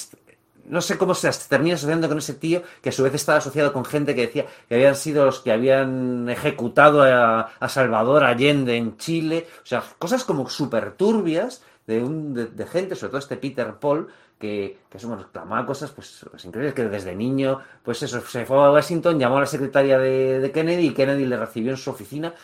no 0.66 0.80
sé 0.80 0.96
cómo 0.96 1.14
se 1.14 1.30
termina 1.48 1.74
asociando 1.76 2.08
con 2.08 2.18
ese 2.18 2.34
tío 2.34 2.62
que 2.82 2.88
a 2.88 2.92
su 2.92 3.02
vez 3.02 3.14
estaba 3.14 3.38
asociado 3.38 3.72
con 3.72 3.84
gente 3.84 4.14
que 4.14 4.22
decía 4.22 4.46
que 4.68 4.74
habían 4.76 4.96
sido 4.96 5.26
los 5.26 5.40
que 5.40 5.52
habían 5.52 6.28
ejecutado 6.28 7.02
a, 7.02 7.68
Salvador 7.68 8.24
Allende 8.24 8.76
en 8.76 8.96
Chile, 8.96 9.46
o 9.62 9.66
sea, 9.66 9.82
cosas 9.98 10.24
como 10.24 10.48
súper 10.48 10.92
turbias 10.92 11.62
de, 11.86 12.02
un, 12.02 12.32
de, 12.34 12.46
de 12.46 12.66
gente, 12.66 12.96
sobre 12.96 13.10
todo 13.10 13.18
este 13.18 13.36
Peter 13.36 13.74
Paul, 13.74 14.08
que, 14.38 14.78
que 14.88 14.98
eso, 14.98 15.08
bueno, 15.08 15.28
clamaba 15.32 15.66
cosas 15.66 15.90
pues, 15.90 16.24
pues 16.30 16.44
increíbles, 16.44 16.74
que 16.74 16.84
desde 16.84 17.14
niño, 17.14 17.60
pues 17.82 18.02
eso, 18.02 18.20
se 18.22 18.46
fue 18.46 18.56
a 18.56 18.70
Washington, 18.70 19.18
llamó 19.18 19.36
a 19.36 19.40
la 19.40 19.46
secretaria 19.46 19.98
de, 19.98 20.40
de 20.40 20.50
Kennedy 20.50 20.88
y 20.88 20.94
Kennedy 20.94 21.26
le 21.26 21.36
recibió 21.36 21.72
en 21.72 21.76
su 21.76 21.90
oficina. 21.90 22.34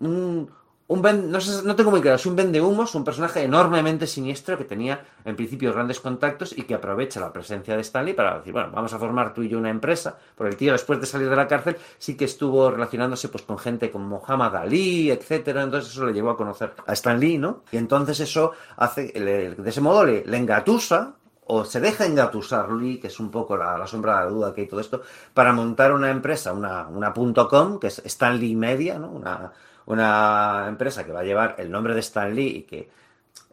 Un, 0.00 0.50
un 0.88 1.00
ven- 1.00 1.30
no, 1.30 1.40
sé, 1.40 1.64
no 1.64 1.74
tengo 1.74 1.90
muy 1.90 2.00
claro, 2.00 2.16
es 2.16 2.26
un 2.26 2.36
vendehumos, 2.36 2.94
un 2.94 3.04
personaje 3.04 3.42
enormemente 3.42 4.06
siniestro 4.06 4.58
que 4.58 4.64
tenía 4.64 5.04
en 5.24 5.36
principio 5.36 5.72
grandes 5.72 6.00
contactos 6.00 6.56
y 6.56 6.62
que 6.62 6.74
aprovecha 6.74 7.20
la 7.20 7.32
presencia 7.32 7.74
de 7.74 7.82
Stanley 7.82 8.14
para 8.14 8.38
decir, 8.38 8.52
bueno, 8.52 8.70
vamos 8.72 8.92
a 8.92 8.98
formar 8.98 9.32
tú 9.32 9.42
y 9.42 9.48
yo 9.48 9.58
una 9.58 9.70
empresa, 9.70 10.18
porque 10.34 10.50
el 10.50 10.56
tío 10.56 10.72
después 10.72 11.00
de 11.00 11.06
salir 11.06 11.30
de 11.30 11.36
la 11.36 11.48
cárcel 11.48 11.76
sí 11.98 12.16
que 12.16 12.26
estuvo 12.26 12.70
relacionándose 12.70 13.28
pues 13.28 13.44
con 13.44 13.58
gente 13.58 13.90
como 13.90 14.06
Muhammad 14.06 14.56
Ali, 14.56 15.10
etcétera, 15.10 15.62
entonces 15.62 15.92
eso 15.92 16.04
le 16.06 16.12
llevó 16.12 16.30
a 16.30 16.36
conocer 16.36 16.74
a 16.86 16.92
Stan 16.92 17.18
Lee, 17.18 17.38
¿no? 17.38 17.62
Y 17.72 17.76
entonces 17.78 18.20
eso 18.20 18.52
hace, 18.76 19.12
de 19.12 19.56
ese 19.70 19.80
modo 19.80 20.04
le, 20.04 20.24
engatusa 20.36 21.14
o 21.46 21.64
se 21.64 21.80
deja 21.80 22.06
engatusar 22.06 22.70
Lee, 22.70 22.98
que 23.00 23.08
es 23.08 23.18
un 23.20 23.30
poco 23.30 23.56
la, 23.56 23.76
la 23.78 23.86
sombra 23.86 24.18
de 24.18 24.24
la 24.24 24.30
duda 24.30 24.54
que 24.54 24.62
hay 24.62 24.68
todo 24.68 24.80
esto, 24.80 25.02
para 25.34 25.52
montar 25.52 25.92
una 25.92 26.10
empresa, 26.10 26.52
una, 26.52 26.86
una 26.88 27.12
.com, 27.12 27.78
que 27.78 27.88
es 27.88 28.00
Stanley 28.04 28.54
Media, 28.54 28.98
¿no? 28.98 29.10
Una, 29.10 29.52
una 29.86 30.66
empresa 30.68 31.04
que 31.04 31.12
va 31.12 31.20
a 31.20 31.24
llevar 31.24 31.56
el 31.58 31.70
nombre 31.70 31.94
de 31.94 32.00
Stan 32.00 32.34
Lee 32.34 32.56
y 32.58 32.62
que 32.62 32.88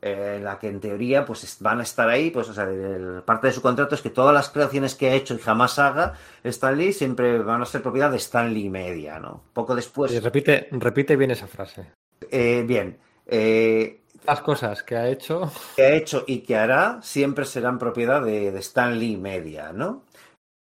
eh, 0.01 0.35
en 0.38 0.44
la 0.45 0.58
que 0.60 0.67
en 0.69 0.79
teoría 0.79 1.26
pues 1.26 1.58
van 1.60 1.79
a 1.79 1.83
estar 1.83 2.10
ahí, 2.10 2.31
pues 2.31 2.47
o 2.49 2.53
sea, 2.53 2.63
el- 2.65 3.22
parte 3.26 3.47
de 3.47 3.53
su 3.53 3.62
contrato 3.62 3.95
es 3.95 4.01
que 4.01 4.10
todas 4.10 4.33
las 4.33 4.49
creaciones 4.49 4.95
que 4.95 5.10
ha 5.10 5.13
hecho 5.13 5.33
y 5.35 5.40
jamás 5.40 5.78
haga 5.79 6.13
Stan 6.44 6.78
Lee 6.78 6.94
siempre 6.94 7.38
van 7.40 7.62
a 7.62 7.65
ser 7.65 7.81
propiedad 7.81 8.10
de 8.12 8.17
Stan 8.17 8.53
Lee 8.53 8.69
Media, 8.69 9.19
¿no? 9.19 9.44
Poco 9.53 9.76
después, 9.76 10.12
Y 10.13 10.19
repite, 10.19 10.67
repite 10.72 11.15
bien 11.17 11.31
esa 11.31 11.47
frase. 11.47 11.92
eh, 12.31 12.63
bien, 12.65 12.97
eh, 13.26 14.01
Las 14.26 14.42
cosas 14.42 14.83
que 14.83 14.95
ha 14.95 15.08
hecho. 15.10 15.51
que 15.76 15.83
ha 15.83 15.94
hecho 15.95 16.24
y 16.28 16.40
que 16.40 16.56
hará 16.58 16.99
siempre 17.01 17.45
serán 17.45 17.78
propiedad 17.79 18.22
de, 18.22 18.51
de 18.51 18.60
Stan 18.60 18.97
Lee 18.97 19.17
Media, 19.17 19.72
¿no? 19.74 20.03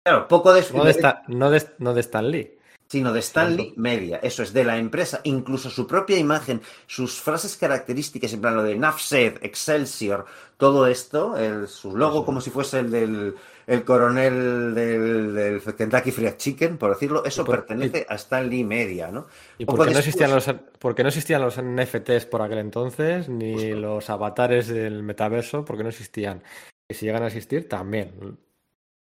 Claro, 0.04 0.28
poco 0.28 0.54
después. 0.54 0.78
No 0.80 0.86
de, 0.86 0.94
Sta- 0.94 1.24
no 1.28 1.52
de, 1.52 1.68
no 1.80 1.94
de 1.94 2.00
Stan 2.02 2.30
Lee. 2.30 2.59
Sino 2.90 3.14
de 3.14 3.20
Stanley 3.20 3.74
Media. 3.78 4.20
Eso 4.24 4.42
es, 4.42 4.52
de 4.52 4.64
la 4.64 4.78
empresa. 4.78 5.22
Incluso 5.24 5.70
su 5.70 5.86
propia 5.86 6.18
imagen, 6.18 6.62
sus 6.88 7.22
frases 7.22 7.56
características, 7.56 8.34
en 8.34 8.42
plan 8.42 8.56
lo 8.56 8.64
de 8.64 8.76
Nafsed, 8.76 9.38
Excelsior, 9.44 10.26
todo 10.58 10.88
esto, 10.88 11.38
el- 11.38 11.68
su 11.68 11.96
logo 11.96 12.26
como 12.26 12.42
si 12.42 12.50
fuese 12.50 12.80
el 12.80 12.92
del 12.92 13.36
el 13.68 13.84
coronel 13.86 14.74
del, 14.74 15.36
del 15.36 15.62
Kentucky 15.76 16.10
Fried 16.10 16.38
Chicken, 16.38 16.80
por 16.80 16.90
decirlo, 16.90 17.24
eso 17.24 17.46
por- 17.46 17.58
pertenece 17.58 18.04
a 18.10 18.16
Stanley 18.16 18.64
Media, 18.64 19.12
¿no? 19.12 19.28
¿Y 19.60 19.66
por 19.66 19.86
qué, 19.86 19.94
no 19.94 20.00
existían 20.00 20.32
los, 20.32 20.50
por 20.80 20.96
qué 20.96 21.04
no 21.04 21.10
existían 21.10 21.42
los 21.44 21.60
NFTs 21.62 22.26
por 22.26 22.42
aquel 22.42 22.58
entonces? 22.58 23.30
Ni 23.30 23.74
los 23.76 24.10
avatares 24.10 24.70
del 24.70 25.04
metaverso, 25.04 25.64
porque 25.64 25.84
no 25.84 25.90
existían. 25.90 26.42
Y 26.90 26.96
si 26.96 27.06
llegan 27.06 27.22
a 27.22 27.28
existir, 27.28 27.70
también. 27.70 28.40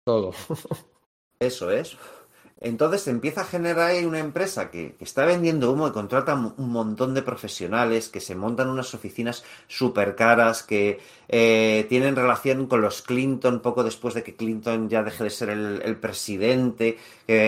Todo. 0.05 0.35
Eso 1.39 1.71
es. 1.71 1.97
Entonces 2.61 3.03
se 3.03 3.11
empieza 3.11 3.41
a 3.43 3.45
generar 3.45 3.91
ahí 3.91 4.05
una 4.05 4.19
empresa 4.19 4.71
que, 4.71 4.95
está 5.01 5.25
vendiendo 5.25 5.73
humo 5.73 5.89
y 5.89 5.93
contrata 5.93 6.35
un 6.35 6.71
montón 6.71 7.15
de 7.15 7.23
profesionales 7.23 8.09
que 8.09 8.21
se 8.21 8.35
montan 8.35 8.69
unas 8.69 8.93
oficinas 8.95 9.45
súper 9.67 10.15
caras, 10.15 10.63
que 10.63 11.01
eh, 11.29 11.87
tienen 11.89 12.17
relación 12.17 12.67
con 12.67 12.83
los 12.83 13.03
Clinton 13.03 13.61
poco 13.61 13.83
después 13.85 14.15
de 14.15 14.23
que 14.23 14.37
Clinton 14.37 14.89
ya 14.89 15.03
deje 15.03 15.25
de 15.25 15.31
ser 15.31 15.49
el, 15.51 15.97
presidente, 15.97 16.99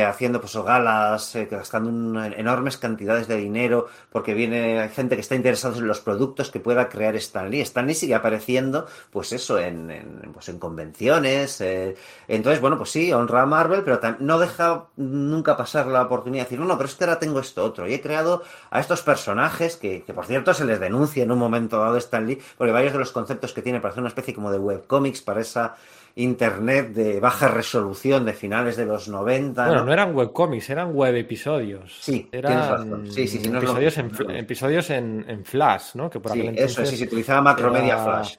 haciendo 0.06 0.40
pues 0.40 0.54
galas, 0.56 1.34
eh, 1.34 1.48
gastando 1.50 1.88
un- 1.90 2.16
enormes 2.36 2.76
cantidades 2.76 3.26
de 3.28 3.36
dinero, 3.36 3.88
porque 4.10 4.34
viene 4.34 4.88
gente 4.94 5.16
que 5.16 5.20
está 5.22 5.34
interesada 5.34 5.76
en 5.78 5.86
los 5.88 6.00
productos 6.00 6.50
que 6.50 6.60
pueda 6.60 6.88
crear 6.88 7.16
Stan 7.16 7.50
Lee. 7.50 7.60
Stan 7.62 7.86
Lee 7.86 7.94
sigue 7.94 8.14
apareciendo, 8.14 8.86
pues 9.10 9.32
eso, 9.32 9.58
en, 9.58 9.90
en, 9.90 10.32
pues, 10.32 10.48
en 10.48 10.58
convenciones. 10.58 11.60
eh, 11.60 11.96
entonces, 12.28 12.60
bueno, 12.60 12.76
pues 12.78 12.90
sí, 12.90 13.12
honra 13.12 13.42
a 13.42 13.46
Marvel, 13.46 13.82
pero 13.84 14.00
no 14.20 14.38
deja 14.38 14.86
nunca 15.02 15.56
pasar 15.56 15.86
la 15.86 16.02
oportunidad 16.02 16.44
de 16.44 16.46
decir, 16.46 16.60
no, 16.60 16.66
no, 16.66 16.76
pero 16.76 16.88
es 16.88 16.94
que 16.94 17.04
ahora 17.04 17.18
tengo 17.18 17.40
esto 17.40 17.64
otro. 17.64 17.86
Y 17.88 17.94
he 17.94 18.00
creado 18.00 18.42
a 18.70 18.80
estos 18.80 19.02
personajes 19.02 19.76
que, 19.76 20.02
que, 20.02 20.14
por 20.14 20.26
cierto, 20.26 20.54
se 20.54 20.64
les 20.64 20.80
denuncia 20.80 21.22
en 21.24 21.30
un 21.32 21.38
momento 21.38 21.78
dado 21.78 21.96
Stan 21.96 22.26
Lee, 22.26 22.40
porque 22.56 22.72
varios 22.72 22.92
de 22.92 22.98
los 22.98 23.12
conceptos 23.12 23.52
que 23.52 23.62
tiene 23.62 23.80
para 23.80 23.90
hacer 23.92 24.00
una 24.00 24.08
especie 24.08 24.34
como 24.34 24.50
de 24.50 24.58
webcomics, 24.58 25.22
para 25.22 25.40
esa 25.40 25.74
internet 26.14 26.88
de 26.92 27.20
baja 27.20 27.48
resolución 27.48 28.26
de 28.26 28.34
finales 28.34 28.76
de 28.76 28.84
los 28.84 29.08
90. 29.08 29.64
Bueno, 29.64 29.80
¿no? 29.80 29.86
no 29.86 29.92
eran 29.94 30.14
webcomics, 30.14 30.68
eran 30.70 30.92
web 30.94 31.14
episodios. 31.16 31.96
Sí, 32.00 32.28
eran 32.30 32.52
razón. 32.70 33.06
Sí, 33.10 33.26
sí, 33.26 33.38
sí, 33.38 33.48
no 33.48 33.58
es 33.58 33.64
lo 33.64 33.70
episodios, 33.78 33.98
en, 33.98 34.30
episodios 34.36 34.90
en, 34.90 35.24
en 35.26 35.44
Flash, 35.44 35.94
¿no? 35.94 36.10
Que 36.10 36.20
por 36.20 36.32
Sí, 36.32 36.40
aquel 36.40 36.54
eso 36.56 36.64
entonces 36.68 36.90
sí, 36.90 36.96
se 36.98 37.04
utilizaba 37.04 37.40
Macromedia 37.40 37.94
era- 37.94 38.04
Flash. 38.04 38.34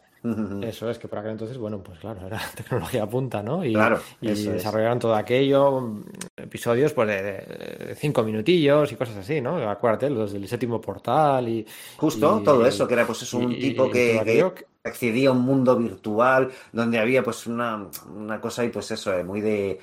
Eso 0.62 0.90
es, 0.90 0.98
que 0.98 1.10
por 1.10 1.20
aquel 1.20 1.32
entonces, 1.32 1.58
bueno, 1.58 1.84
pues 1.84 2.00
claro, 2.00 2.26
era 2.26 2.40
tecnología 2.56 3.06
punta, 3.08 3.44
¿no? 3.44 3.66
Y, 3.66 3.72
Claro, 3.74 3.98
y 4.22 4.46
es. 4.46 4.54
desarrollaron 4.54 4.98
todo 5.00 5.14
aquello, 5.16 6.00
episodios 6.38 6.94
pues 6.94 7.08
de, 7.10 7.96
cinco 7.98 8.24
minutillos 8.24 8.92
y 8.92 8.96
cosas 8.96 9.18
así, 9.18 9.42
¿no? 9.42 9.58
Acuérdate, 9.70 10.10
los 10.10 10.32
del 10.32 10.48
séptimo 10.48 10.80
portal 10.80 11.50
y... 11.50 11.66
Justo, 11.96 12.28
y- 12.40 12.44
todo 12.44 12.66
eso, 12.66 12.88
que 12.88 12.94
era 12.96 13.06
pues 13.06 13.22
es 13.24 13.34
un 13.34 13.52
y- 13.52 13.60
tipo 13.60 13.86
y 13.88 13.92
que, 13.92 14.20
aquello 14.20 14.54
accedía 14.84 15.30
a 15.30 15.32
un 15.32 15.42
mundo 15.42 15.78
virtual 15.78 16.52
donde 16.72 17.00
había 17.00 17.24
pues 17.24 17.48
una, 17.48 17.88
una 18.16 18.42
cosa 18.42 18.62
ahí 18.64 18.70
pues 18.70 18.92
eso, 18.92 19.14
eh, 19.14 19.24
muy 19.24 19.42
de 19.42 19.80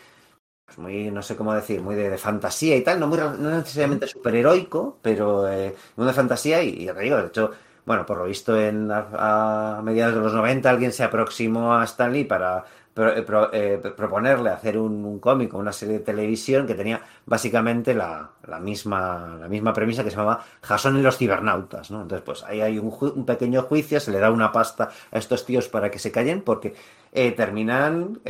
pues, 0.66 0.78
muy, 0.78 1.10
no 1.10 1.22
sé 1.22 1.36
cómo 1.36 1.54
decir, 1.54 1.80
muy 1.82 1.94
de, 1.96 2.10
de 2.10 2.18
fantasía 2.18 2.76
y 2.76 2.82
tal, 2.84 3.00
no, 3.00 3.06
muy, 3.08 3.18
no 3.18 3.36
necesariamente 3.36 4.06
superheroico, 4.06 4.98
pero 5.02 5.48
eh, 5.50 5.74
de 5.96 6.12
fantasía 6.12 6.62
y, 6.62 6.70
y 6.70 6.92
digo, 6.92 7.16
de 7.18 7.28
hecho, 7.28 7.52
bueno, 7.90 8.06
por 8.06 8.18
lo 8.18 8.26
visto 8.26 8.56
en, 8.56 8.88
a, 8.92 9.80
mediados 9.82 10.14
de 10.14 10.20
los 10.20 10.32
90 10.32 10.70
alguien 10.70 10.92
se 10.92 11.02
aproximó 11.02 11.74
a 11.74 11.82
Stan 11.82 12.12
Lee 12.12 12.22
para 12.22 12.64
eh, 12.96 13.26
eh, 13.52 13.92
proponerle 13.96 14.50
hacer 14.50 14.78
un, 14.78 15.04
un 15.04 15.18
cómic 15.18 15.52
o 15.52 15.58
una 15.58 15.72
serie 15.72 15.98
de 15.98 16.04
televisión 16.04 16.68
que 16.68 16.76
tenía 16.76 17.00
básicamente 17.26 17.92
la, 17.92 18.30
misma, 18.60 19.38
la 19.40 19.48
misma 19.48 19.72
premisa 19.72 20.04
que 20.04 20.10
se 20.10 20.16
llamaba 20.18 20.44
Jason 20.62 20.98
y 20.98 21.02
los 21.02 21.18
cibernautas, 21.18 21.90
¿no? 21.90 22.02
Entonces, 22.02 22.22
pues 22.24 22.44
ahí 22.44 22.60
hay 22.60 22.78
un, 22.78 23.26
pequeño 23.26 23.62
juicio, 23.62 23.98
se 23.98 24.12
le 24.12 24.20
da 24.20 24.30
una 24.30 24.52
pasta 24.52 24.90
a 25.10 25.18
estos 25.18 25.44
tíos 25.44 25.66
para 25.66 25.90
que 25.90 25.98
se 25.98 26.12
callen 26.12 26.42
porque 26.42 26.76
eh, 27.10 27.32
terminan... 27.32 28.20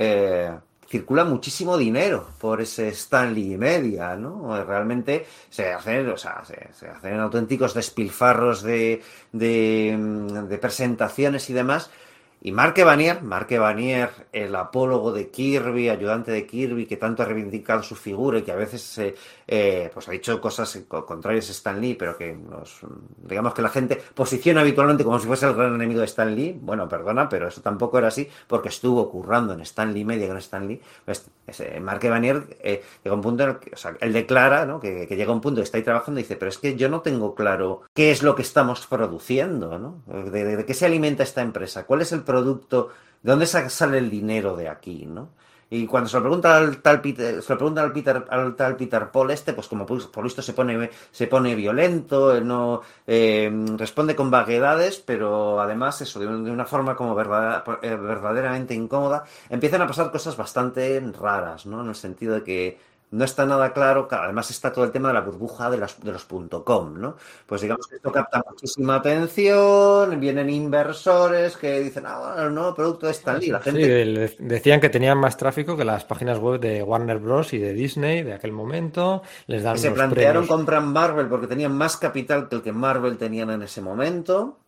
circula 0.90 1.24
muchísimo 1.24 1.78
dinero 1.78 2.30
por 2.38 2.60
ese 2.60 2.88
Stanley 2.88 3.56
media, 3.56 4.16
¿no? 4.16 4.62
Realmente 4.64 5.24
se 5.48 5.72
hacen, 5.72 6.08
o 6.08 6.16
sea, 6.16 6.44
se, 6.44 6.68
se 6.72 6.88
hacen 6.88 7.20
auténticos 7.20 7.74
despilfarros 7.74 8.62
de, 8.62 9.00
de, 9.30 9.96
mm, 9.96 10.58
presentaciones 10.60 11.48
y 11.48 11.52
demás. 11.52 11.90
Y 12.42 12.50
Mark 12.50 12.74
Evanier, 12.76 13.22
Mark 13.22 13.46
Evanier, 13.50 14.10
el 14.32 14.56
apólogo 14.56 15.12
de 15.12 15.28
Kirby, 15.28 15.90
ayudante 15.90 16.32
de 16.32 16.46
Kirby, 16.46 16.86
que 16.86 16.96
tanto 16.96 17.22
ha 17.22 17.26
reivindicado 17.26 17.82
su 17.84 17.94
figura 17.94 18.38
y 18.38 18.42
que 18.42 18.50
a 18.50 18.56
veces 18.56 18.98
eh, 18.98 19.14
eh, 19.52 19.90
pues 19.92 20.08
ha 20.08 20.12
dicho 20.12 20.40
cosas 20.40 20.78
co- 20.86 21.04
contrarias 21.04 21.48
a 21.48 21.52
Stan 21.52 21.80
Lee, 21.80 21.94
pero 21.94 22.16
que 22.16 22.32
nos, 22.34 22.80
digamos 23.18 23.52
que 23.52 23.62
la 23.62 23.68
gente 23.68 24.00
posiciona 24.14 24.60
habitualmente 24.60 25.02
como 25.04 25.18
si 25.18 25.26
fuese 25.26 25.46
el 25.46 25.54
gran 25.54 25.74
enemigo 25.74 26.00
de 26.00 26.06
Stan 26.06 26.32
Lee. 26.34 26.56
Bueno, 26.60 26.88
perdona, 26.88 27.28
pero 27.28 27.48
eso 27.48 27.60
tampoco 27.60 27.98
era 27.98 28.08
así 28.08 28.28
porque 28.46 28.68
estuvo 28.68 29.10
currando 29.10 29.52
en 29.52 29.60
Stan 29.62 29.92
Lee 29.92 30.04
Media 30.04 30.28
con 30.28 30.36
Stan 30.38 30.66
Lee. 30.68 30.80
Pues, 31.04 31.26
Mark 31.82 32.04
Evanier 32.04 32.44
eh, 32.62 32.82
llega 33.02 33.14
un 33.16 33.22
punto 33.22 33.42
en 33.42 33.48
el 33.50 33.58
que, 33.58 33.72
él 34.00 34.12
declara, 34.12 34.78
que, 34.80 35.06
que 35.08 35.16
llega 35.16 35.32
un 35.32 35.40
punto 35.40 35.60
que 35.60 35.64
está 35.64 35.78
ahí 35.78 35.84
trabajando 35.84 36.20
y 36.20 36.22
dice, 36.22 36.36
pero 36.36 36.48
es 36.48 36.58
que 36.58 36.76
yo 36.76 36.88
no 36.88 37.00
tengo 37.00 37.34
claro 37.34 37.82
qué 37.92 38.12
es 38.12 38.22
lo 38.22 38.34
que 38.36 38.42
estamos 38.42 38.86
produciendo, 38.86 39.78
¿no? 39.78 40.02
De, 40.30 40.64
qué 40.64 40.74
se 40.74 40.86
alimenta 40.86 41.22
esta 41.24 41.42
empresa, 41.42 41.84
cuál 41.86 42.02
es 42.02 42.12
el 42.12 42.22
producto, 42.22 42.90
de 43.22 43.30
dónde 43.32 43.46
sa- 43.46 43.68
sale 43.68 43.98
el 43.98 44.10
dinero 44.10 44.56
de 44.56 44.68
aquí, 44.68 45.06
¿no? 45.06 45.30
Y 45.72 45.86
cuando 45.86 46.08
se 46.08 46.16
lo 46.16 46.22
pregunta 46.24 46.56
al 46.56 46.78
tal 46.82 47.00
Peter, 47.00 47.40
se 47.42 47.52
lo 47.52 47.58
pregunta 47.58 47.80
al 47.82 47.92
Peter, 47.92 48.24
al 48.28 48.56
tal 48.56 48.76
Peter 48.76 49.08
Paul 49.12 49.30
este, 49.30 49.52
pues 49.52 49.68
como 49.68 49.86
por 49.86 50.24
visto 50.24 50.42
se 50.42 50.52
pone, 50.52 50.90
se 51.12 51.28
pone 51.28 51.54
violento, 51.54 52.34
él 52.34 52.44
no 52.46 52.82
eh, 53.06 53.48
responde 53.76 54.16
con 54.16 54.32
vaguedades, 54.32 54.98
pero 54.98 55.60
además 55.60 56.00
eso, 56.00 56.18
de, 56.18 56.26
un- 56.26 56.44
de 56.44 56.50
una 56.50 56.64
forma 56.66 56.96
como 56.96 57.14
eh, 57.20 57.96
verdaderamente 57.96 58.74
incómoda, 58.74 59.24
empiezan 59.48 59.82
a 59.82 59.86
pasar 59.86 60.10
cosas 60.10 60.36
bastante 60.36 61.00
raras, 61.18 61.66
¿no? 61.66 61.82
En 61.82 61.88
el 61.88 61.94
sentido 61.94 62.34
de 62.34 62.42
que 62.42 62.78
no 63.12 63.24
está 63.24 63.44
nada 63.46 63.72
claro, 63.72 64.06
además 64.10 64.50
está 64.50 64.72
todo 64.72 64.84
el 64.84 64.92
tema 64.92 65.08
de 65.08 65.14
la 65.14 65.20
burbuja 65.20 65.68
de, 65.70 65.78
las, 65.78 65.98
de 66.00 66.12
los 66.12 66.24
.com, 66.24 66.94
¿no? 67.00 67.16
Pues 67.46 67.60
digamos 67.62 67.86
que 67.88 67.96
esto 67.96 68.12
capta 68.12 68.42
muchísima 68.48 68.96
atención, 68.96 70.20
vienen 70.20 70.48
inversores 70.50 71.56
que 71.56 71.80
dicen, 71.80 72.04
ah, 72.06 72.18
bueno, 72.34 72.48
el 72.48 72.54
nuevo 72.54 72.74
producto 72.74 73.06
de 73.06 73.12
Stan 73.12 73.38
Lee, 73.38 73.48
la 73.48 73.58
Sí, 73.58 73.64
gente... 73.70 73.88
de- 73.88 74.36
decían 74.38 74.80
que 74.80 74.88
tenían 74.90 75.18
más 75.18 75.36
tráfico 75.36 75.76
que 75.76 75.84
las 75.84 76.04
páginas 76.04 76.38
web 76.38 76.60
de 76.60 76.82
Warner 76.82 77.18
Bros. 77.18 77.52
y 77.52 77.58
de 77.58 77.72
Disney 77.72 78.22
de 78.22 78.34
aquel 78.34 78.52
momento. 78.52 79.22
Les 79.46 79.62
dan 79.62 79.74
que 79.74 79.80
se 79.80 79.90
plantearon 79.90 80.46
comprar 80.46 80.82
Marvel 80.82 81.26
porque 81.28 81.46
tenían 81.46 81.72
más 81.72 81.96
capital 81.96 82.48
que 82.48 82.56
el 82.56 82.62
que 82.62 82.72
Marvel 82.72 83.16
tenían 83.16 83.50
en 83.50 83.62
ese 83.62 83.80
momento. 83.80 84.58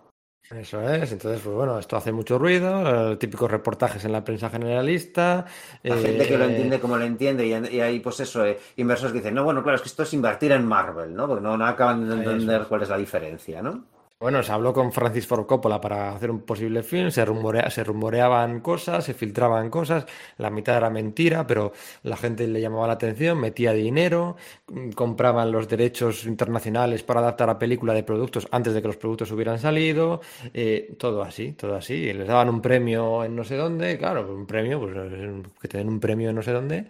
Eso 0.58 0.82
es, 0.82 1.12
entonces, 1.12 1.40
pues 1.42 1.56
bueno, 1.56 1.78
esto 1.78 1.96
hace 1.96 2.12
mucho 2.12 2.38
ruido, 2.38 3.12
eh, 3.12 3.16
típicos 3.16 3.50
reportajes 3.50 4.04
en 4.04 4.12
la 4.12 4.22
prensa 4.22 4.50
generalista. 4.50 5.46
La 5.82 5.96
eh, 5.96 6.02
gente 6.02 6.28
que 6.28 6.36
lo 6.36 6.44
entiende 6.44 6.78
como 6.78 6.96
lo 6.96 7.04
entiende 7.04 7.46
y, 7.46 7.74
y 7.74 7.80
hay 7.80 8.00
pues 8.00 8.20
eso, 8.20 8.44
eh, 8.44 8.58
inversores 8.76 9.12
que 9.12 9.20
dicen, 9.20 9.34
no, 9.34 9.44
bueno, 9.44 9.62
claro, 9.62 9.76
es 9.76 9.82
que 9.82 9.88
esto 9.88 10.02
es 10.02 10.12
invertir 10.12 10.52
en 10.52 10.66
Marvel, 10.66 11.14
¿no? 11.14 11.26
Porque 11.26 11.42
no, 11.42 11.56
no 11.56 11.66
acaban 11.66 12.06
de 12.06 12.16
entender 12.16 12.66
cuál 12.68 12.82
es 12.82 12.90
la 12.90 12.98
diferencia, 12.98 13.62
¿no? 13.62 13.84
Bueno, 14.22 14.40
se 14.44 14.52
habló 14.52 14.72
con 14.72 14.92
Francis 14.92 15.26
Ford 15.26 15.46
Coppola 15.46 15.80
para 15.80 16.12
hacer 16.14 16.30
un 16.30 16.42
posible 16.42 16.84
film, 16.84 17.10
se, 17.10 17.24
rumorea- 17.24 17.68
se 17.70 17.82
rumoreaban 17.82 18.60
cosas, 18.60 19.04
se 19.04 19.14
filtraban 19.14 19.68
cosas, 19.68 20.06
la 20.38 20.48
mitad 20.48 20.76
era 20.76 20.90
mentira, 20.90 21.44
pero 21.44 21.72
la 22.04 22.16
gente 22.16 22.46
le 22.46 22.60
llamaba 22.60 22.86
la 22.86 22.92
atención, 22.92 23.40
metía 23.40 23.72
dinero, 23.72 24.36
mm, 24.68 24.90
compraban 24.90 25.50
los 25.50 25.66
derechos 25.66 26.24
internacionales 26.24 27.02
para 27.02 27.18
adaptar 27.18 27.50
a 27.50 27.58
película 27.58 27.94
de 27.94 28.04
productos 28.04 28.46
antes 28.52 28.74
de 28.74 28.80
que 28.80 28.86
los 28.88 28.96
productos 28.96 29.32
hubieran 29.32 29.58
salido, 29.58 30.20
eh, 30.54 30.94
todo 31.00 31.22
así, 31.22 31.52
todo 31.54 31.74
así. 31.74 32.12
Les 32.12 32.28
daban 32.28 32.48
un 32.48 32.62
premio 32.62 33.24
en 33.24 33.34
no 33.34 33.42
sé 33.42 33.56
dónde, 33.56 33.98
claro, 33.98 34.32
un 34.32 34.46
premio, 34.46 34.78
pues 34.80 34.94
eh, 34.96 35.42
que 35.60 35.66
te 35.68 35.78
den 35.78 35.88
un 35.88 35.98
premio 35.98 36.30
en 36.30 36.36
no 36.36 36.42
sé 36.42 36.52
dónde. 36.52 36.86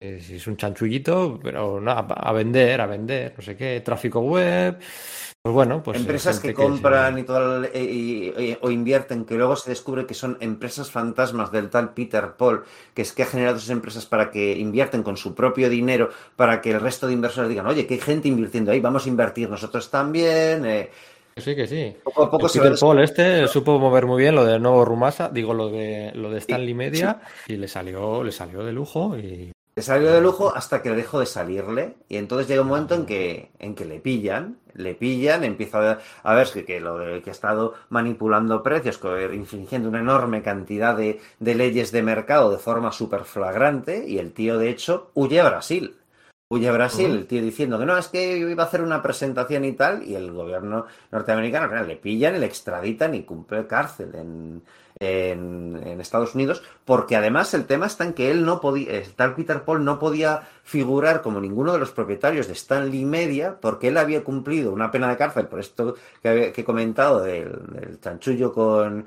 eh, 0.00 0.20
si 0.20 0.36
es 0.36 0.46
un 0.46 0.56
chanchullito, 0.56 1.38
pero 1.42 1.80
no, 1.80 1.90
a, 1.92 2.00
a 2.00 2.32
vender, 2.32 2.80
a 2.80 2.86
vender, 2.86 3.34
no 3.36 3.42
sé 3.42 3.56
qué, 3.56 3.80
tráfico 3.82 4.20
web. 4.20 4.78
Pues 5.42 5.54
bueno, 5.54 5.82
pues 5.82 5.96
eh, 5.96 6.00
empresas 6.00 6.38
que 6.38 6.52
compran 6.52 7.18
y 7.18 7.22
todo 7.22 7.64
el- 7.64 7.70
y- 7.74 8.28
y- 8.38 8.58
o 8.60 8.70
invierten, 8.70 9.24
que 9.24 9.36
luego 9.36 9.56
se 9.56 9.70
descubre 9.70 10.04
que 10.04 10.12
son 10.12 10.36
empresas 10.40 10.90
fantasmas 10.90 11.50
del 11.50 11.70
tal 11.70 11.94
Peter 11.94 12.32
Paul, 12.36 12.64
que 12.92 13.00
es 13.00 13.12
que 13.14 13.22
ha 13.22 13.26
generado 13.26 13.56
esas 13.56 13.70
empresas 13.70 14.04
para 14.04 14.30
que 14.30 14.52
invierten 14.58 15.02
con 15.02 15.16
su 15.16 15.34
propio 15.34 15.70
dinero, 15.70 16.10
para 16.36 16.60
que 16.60 16.72
el 16.72 16.80
resto 16.80 17.06
de 17.06 17.14
inversores 17.14 17.48
digan, 17.48 17.66
oye, 17.66 17.86
que 17.86 17.94
hay 17.94 18.00
gente 18.00 18.28
invirtiendo 18.28 18.70
ahí, 18.70 18.80
vamos 18.80 19.06
a 19.06 19.08
invertir 19.08 19.48
nosotros 19.48 19.90
también. 19.90 20.66
eh, 20.66 20.90
sí, 21.38 21.56
que 21.56 21.66
sí. 21.66 21.96
Poco 22.04 22.24
a 22.24 22.30
poco 22.30 22.44
El 22.44 22.50
se 22.52 22.60
Peter 22.60 22.76
Paul 22.78 23.00
este 23.00 23.48
supo 23.48 23.78
mover 23.78 24.04
muy 24.04 24.20
bien 24.20 24.34
lo 24.34 24.44
del 24.44 24.60
nuevo 24.60 24.84
Rumasa, 24.84 25.30
digo 25.30 25.54
lo 25.54 25.70
de 25.70 26.12
lo 26.16 26.30
de 26.30 26.36
Stanley 26.40 26.74
Media 26.74 27.18
y 27.48 27.56
le 27.56 27.66
salió 27.66 28.22
le 28.22 28.30
salió 28.32 28.62
de 28.62 28.72
lujo 28.74 29.16
y 29.16 29.52
Le 29.80 29.84
salió 29.84 30.12
de 30.12 30.20
lujo 30.20 30.54
hasta 30.54 30.82
que 30.82 30.90
dejó 30.90 31.20
de 31.20 31.24
salirle 31.24 31.94
y 32.06 32.18
entonces 32.18 32.46
llega 32.46 32.60
un 32.60 32.68
momento 32.68 32.94
en 32.94 33.06
que, 33.06 33.50
en 33.58 33.74
que 33.74 33.86
le 33.86 33.98
pillan, 33.98 34.58
le 34.74 34.94
pillan, 34.94 35.42
empieza 35.42 35.92
a, 35.92 35.98
a 36.22 36.34
ver 36.34 36.48
que, 36.52 36.66
que 36.66 36.80
lo 36.80 36.98
de- 36.98 37.22
que 37.22 37.30
ha 37.30 37.32
estado 37.32 37.72
manipulando 37.88 38.62
precios, 38.62 38.98
co- 38.98 39.18
infringiendo 39.32 39.88
una 39.88 40.00
enorme 40.00 40.42
cantidad 40.42 40.94
de, 40.94 41.18
de 41.38 41.54
leyes 41.54 41.92
de 41.92 42.02
mercado 42.02 42.50
de 42.50 42.58
forma 42.58 42.92
súper 42.92 43.24
flagrante 43.24 44.06
y 44.06 44.18
el 44.18 44.34
tío 44.34 44.58
de 44.58 44.68
hecho 44.68 45.12
huye 45.14 45.40
a 45.40 45.48
Brasil. 45.48 45.96
Huye 46.52 46.68
a 46.68 46.72
Brasil, 46.72 47.12
el 47.12 47.26
tío 47.26 47.40
diciendo 47.40 47.78
que 47.78 47.86
no, 47.86 47.96
es 47.96 48.08
que 48.08 48.36
iba 48.36 48.64
a 48.64 48.66
hacer 48.66 48.82
una 48.82 49.00
presentación 49.00 49.64
y 49.64 49.72
tal, 49.72 50.02
y 50.02 50.14
el 50.16 50.32
gobierno 50.32 50.84
norteamericano 51.10 51.82
le 51.84 51.96
pillan 51.96 52.34
y 52.36 52.40
le 52.40 52.46
extraditan 52.46 53.14
y 53.14 53.22
cumple 53.22 53.66
cárcel 53.68 54.10
en, 54.16 54.62
en, 55.00 55.98
Estados 56.00 56.34
Unidos, 56.34 56.62
porque 56.84 57.16
además 57.16 57.52
el 57.54 57.66
tema 57.66 57.86
está 57.86 58.04
en 58.04 58.14
que 58.14 58.30
él 58.30 58.44
no 58.44 58.60
podía, 58.60 58.92
el 58.92 59.12
tal 59.14 59.34
Peter 59.34 59.62
Paul 59.64 59.84
no 59.84 59.98
podía 59.98 60.48
figurar 60.64 61.20
como 61.20 61.40
ninguno 61.40 61.72
de 61.72 61.78
los 61.78 61.90
propietarios 61.90 62.46
de 62.46 62.54
Stanley 62.54 63.04
Media, 63.04 63.58
porque 63.60 63.88
él 63.88 63.96
había 63.98 64.24
cumplido 64.24 64.72
una 64.72 64.90
pena 64.90 65.08
de 65.08 65.16
cárcel 65.16 65.46
por 65.46 65.60
esto 65.60 65.94
que, 66.22 66.52
que 66.54 66.60
he 66.62 66.64
comentado 66.64 67.20
del, 67.20 67.50
del 67.72 68.00
chanchullo 68.00 68.52
con, 68.52 69.04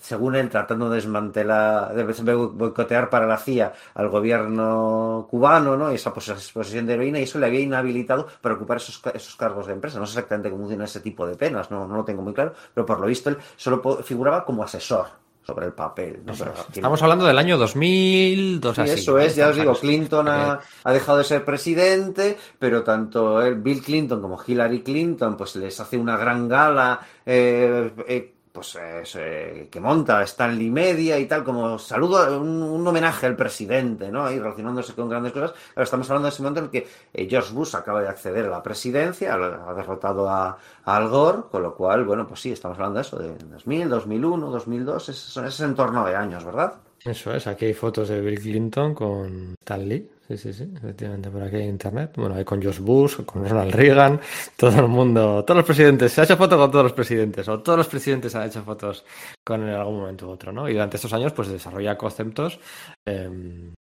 según 0.00 0.36
él, 0.36 0.48
tratando 0.48 0.88
de 0.90 0.96
desmantelar, 0.96 1.94
de 1.94 2.34
boicotear 2.34 3.10
para 3.10 3.26
la 3.26 3.36
CIA 3.38 3.72
al 3.94 4.08
gobierno 4.08 5.26
cubano, 5.30 5.76
¿no? 5.76 5.90
Y 5.92 5.96
esa 5.96 6.12
pos- 6.14 6.50
posesión 6.52 6.86
de 6.86 6.94
heroína, 6.94 7.18
y 7.20 7.24
eso 7.24 7.38
le 7.38 7.46
había 7.46 7.60
inhabilitado 7.60 8.28
para 8.40 8.54
ocupar 8.54 8.76
esos, 8.78 8.98
ca- 8.98 9.10
esos 9.10 9.34
cargos 9.36 9.66
de 9.66 9.72
empresa. 9.72 9.98
No 9.98 10.06
sé 10.06 10.12
exactamente 10.18 10.50
cómo 10.50 10.62
funciona 10.62 10.84
ese 10.84 11.00
tipo 11.00 11.26
de 11.26 11.36
penas, 11.36 11.70
no, 11.70 11.86
no 11.86 11.96
lo 11.96 12.04
tengo 12.04 12.22
muy 12.22 12.32
claro, 12.34 12.54
pero 12.74 12.86
por 12.86 13.00
lo 13.00 13.06
visto 13.06 13.28
él 13.30 13.38
solo 13.56 13.82
figuraba 14.02 14.44
como 14.44 14.62
asesor 14.62 15.06
sobre 15.48 15.64
el 15.66 15.72
papel. 15.72 16.20
¿no? 16.26 16.34
Pero 16.36 16.50
aquí- 16.50 16.72
Estamos 16.80 17.02
hablando 17.02 17.24
del 17.24 17.38
año 17.38 17.56
2000, 17.56 18.60
dos 18.60 18.74
Sí, 18.76 18.82
así. 18.82 18.92
eso 19.00 19.12
¿no? 19.12 19.18
es, 19.18 19.34
ya 19.34 19.48
os 19.48 19.56
digo, 19.56 19.74
Clinton 19.74 20.28
ha, 20.28 20.60
ha 20.84 20.92
dejado 20.92 21.16
de 21.18 21.24
ser 21.24 21.42
presidente, 21.42 22.36
pero 22.58 22.82
tanto 22.82 23.40
el 23.40 23.54
Bill 23.54 23.82
Clinton 23.82 24.20
como 24.20 24.38
Hillary 24.46 24.82
Clinton, 24.82 25.38
pues 25.38 25.56
les 25.56 25.80
hace 25.80 25.96
una 25.96 26.18
gran 26.18 26.48
gala, 26.48 27.00
eh, 27.24 27.90
eh, 28.06 28.34
pues 28.58 28.74
es, 28.74 29.14
eh, 29.14 29.68
que 29.70 29.78
monta 29.78 30.20
Stanley 30.24 30.68
Media 30.68 31.16
y 31.16 31.26
tal, 31.26 31.44
como 31.44 31.78
saludo, 31.78 32.40
un, 32.40 32.84
homenaje 32.84 33.26
al 33.26 33.36
presidente, 33.36 34.10
¿no? 34.10 34.26
Ahí 34.26 34.40
relacionándose 34.40 34.94
con 34.94 35.08
grandes 35.08 35.32
cosas. 35.32 35.52
Ahora 35.76 35.84
estamos 35.84 36.10
hablando 36.10 36.26
de 36.26 36.34
ese 36.34 36.42
momento 36.42 36.58
en 36.58 36.64
el 36.64 36.70
que 36.72 36.88
eh, 37.14 37.28
George 37.30 37.54
Bush 37.54 37.76
acaba 37.76 38.02
de 38.02 38.08
acceder 38.08 38.46
a 38.46 38.48
la 38.48 38.60
presidencia, 38.60 39.34
ha, 39.34 39.74
derrotado 39.74 40.28
a, 40.28 40.58
Al 40.86 41.08
Gore, 41.08 41.42
con 41.52 41.62
lo 41.62 41.76
cual, 41.76 42.04
bueno, 42.04 42.26
pues 42.26 42.40
sí, 42.40 42.50
estamos 42.50 42.76
hablando 42.78 42.96
de 42.96 43.02
eso, 43.02 43.16
de 43.16 43.32
2000, 43.38 43.88
2001, 43.88 44.50
2002, 44.50 45.08
ese, 45.08 45.46
ese 45.46 45.64
entorno 45.64 46.04
de 46.04 46.16
años, 46.16 46.44
¿verdad? 46.44 46.72
Eso 47.04 47.32
es, 47.32 47.46
aquí 47.46 47.66
hay 47.66 47.74
fotos 47.74 48.08
de 48.08 48.20
Bill 48.20 48.40
Clinton 48.40 48.92
con 48.92 49.54
Stan 49.60 49.88
Lee. 49.88 50.10
Sí, 50.28 50.36
sí, 50.36 50.52
sí, 50.52 50.70
efectivamente, 50.76 51.30
por 51.30 51.42
aquí 51.42 51.56
hay 51.56 51.68
internet. 51.68 52.12
Bueno, 52.16 52.34
hay 52.34 52.44
con 52.44 52.60
George 52.60 52.82
Bush, 52.82 53.16
con 53.24 53.48
Ronald 53.48 53.72
Reagan, 53.74 54.20
todo 54.58 54.78
el 54.80 54.88
mundo, 54.88 55.42
todos 55.42 55.56
los 55.58 55.64
presidentes. 55.66 56.12
Se 56.12 56.20
ha 56.20 56.24
hecho 56.24 56.36
foto 56.36 56.58
con 56.58 56.70
todos 56.70 56.84
los 56.84 56.92
presidentes, 56.92 57.48
o 57.48 57.60
todos 57.62 57.78
los 57.78 57.88
presidentes 57.88 58.34
han 58.34 58.46
hecho 58.46 58.62
fotos 58.62 59.06
con 59.42 59.62
él 59.62 59.70
en 59.70 59.74
algún 59.76 60.00
momento 60.00 60.26
u 60.28 60.30
otro, 60.30 60.52
¿no? 60.52 60.68
Y 60.68 60.74
durante 60.74 60.96
estos 60.96 61.14
años, 61.14 61.32
pues 61.32 61.48
desarrolla 61.48 61.96
conceptos. 61.96 62.60
eh, 63.06 63.72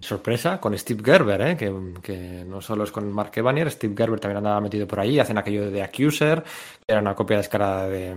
sorpresa 0.00 0.60
con 0.60 0.76
Steve 0.78 1.02
Gerber, 1.04 1.40
¿eh? 1.42 1.56
que, 1.56 1.72
que 2.02 2.44
no 2.46 2.60
solo 2.60 2.84
es 2.84 2.92
con 2.92 3.12
Mark 3.12 3.32
Evanier, 3.36 3.70
Steve 3.70 3.94
Gerber 3.96 4.18
también 4.20 4.38
andaba 4.38 4.60
metido 4.60 4.86
por 4.86 5.00
ahí, 5.00 5.18
hacen 5.18 5.38
aquello 5.38 5.70
de 5.70 5.82
Accuser, 5.82 6.42
que 6.42 6.92
era 6.92 7.00
una 7.00 7.14
copia 7.14 7.36
descarada 7.36 7.88
de, 7.88 8.16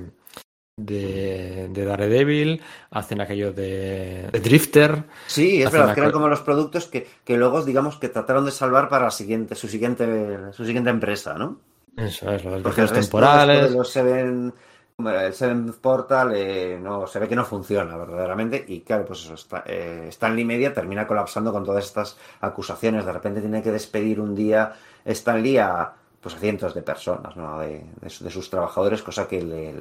de, 0.77 1.69
de 1.69 1.85
Daredevil, 1.85 2.61
hacen 2.91 3.21
aquello 3.21 3.53
de, 3.53 4.27
de 4.31 4.39
Drifter. 4.39 5.03
Sí, 5.27 5.61
es 5.61 5.71
verdad, 5.71 5.93
que 5.93 6.01
eran 6.01 6.11
como 6.11 6.27
los 6.27 6.41
productos 6.41 6.87
que, 6.87 7.07
que 7.23 7.37
luego, 7.37 7.63
digamos, 7.63 7.97
que 7.97 8.09
trataron 8.09 8.45
de 8.45 8.51
salvar 8.51 8.89
para 8.89 9.05
la 9.05 9.11
siguiente, 9.11 9.55
su 9.55 9.67
siguiente, 9.67 10.51
su 10.51 10.65
siguiente 10.65 10.89
empresa, 10.89 11.35
¿no? 11.35 11.59
Eso 11.95 12.29
es, 12.31 12.43
los 12.43 12.61
Porque 12.61 12.85
temporales. 12.87 13.71
los 13.71 13.89
Seven, 13.89 14.53
el 14.97 15.33
Seven 15.33 15.73
Portal 15.81 16.33
eh, 16.35 16.77
no, 16.81 17.07
se 17.07 17.19
ve 17.19 17.29
que 17.29 17.37
no 17.37 17.45
funciona 17.45 17.95
verdaderamente 17.95 18.65
y 18.67 18.81
claro, 18.81 19.05
pues 19.05 19.23
eso, 19.23 19.35
está, 19.35 19.63
eh, 19.65 20.07
Stanley 20.09 20.43
Media 20.43 20.73
termina 20.73 21.07
colapsando 21.07 21.53
con 21.53 21.63
todas 21.63 21.85
estas 21.85 22.17
acusaciones. 22.41 23.05
De 23.05 23.13
repente 23.13 23.39
tiene 23.39 23.63
que 23.63 23.71
despedir 23.71 24.19
un 24.19 24.35
día 24.35 24.73
Stanley 25.05 25.57
a, 25.57 25.93
pues 26.25 26.35
a 26.35 26.39
cientos 26.39 26.73
de 26.73 26.81
personas, 26.81 27.37
¿no? 27.37 27.59
de, 27.59 27.85
de 28.01 28.09
su- 28.09 28.23
de 28.23 28.31
sus 28.31 28.49
trabajadores, 28.49 29.03
cosa 29.03 29.27
que 29.27 29.43
le, 29.43 29.77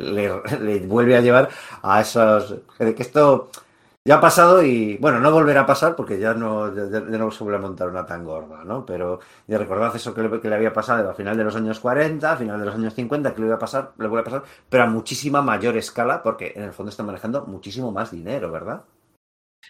vuelve 0.87 1.17
a 1.17 1.23
llevar 1.23 1.49
a 1.83 2.03
esos... 2.03 2.57
que 2.79 2.95
esto 2.99 3.49
ya 4.07 4.17
ha 4.17 4.21
pasado 4.21 4.63
y, 4.63 4.99
bueno, 4.99 5.19
no 5.21 5.33
volverá 5.33 5.63
a 5.63 5.67
pasar 5.67 5.97
porque 5.97 6.19
ya 6.19 6.35
no, 6.35 6.69
no 6.71 7.31
se 7.31 7.45
vuelve 7.45 7.57
a 7.59 7.63
montar 7.63 7.89
una 7.89 8.05
tan 8.05 8.23
gorda, 8.27 8.63
¿no? 8.63 8.85
Pero 8.85 9.21
ya 9.47 9.57
recordad 9.57 9.97
eso 9.97 10.13
que 10.13 10.23
le, 10.23 10.41
que 10.43 10.51
le 10.51 10.57
había 10.57 10.75
pasado 10.75 11.09
a 11.09 11.15
final 11.15 11.39
de 11.39 11.45
los 11.45 11.57
años 11.57 11.81
40, 11.81 12.33
a 12.33 12.37
final 12.37 12.61
de 12.61 12.67
los 12.67 12.75
años 12.75 12.93
50, 12.95 13.33
que 13.35 13.41
le 13.41 13.47
iba 13.47 13.57
a 13.57 13.59
pasar, 13.59 13.93
le 13.97 14.07
vuelve 14.07 14.21
a 14.21 14.31
pasar, 14.31 14.43
pero 14.69 14.83
a 14.85 14.87
muchísima 14.89 15.41
mayor 15.41 15.79
escala 15.79 16.23
porque 16.23 16.53
en 16.55 16.65
el 16.65 16.75
fondo 16.75 16.91
está 16.91 17.03
manejando 17.03 17.47
muchísimo 17.47 17.91
más 17.93 18.11
dinero, 18.11 18.53
¿verdad? 18.53 18.85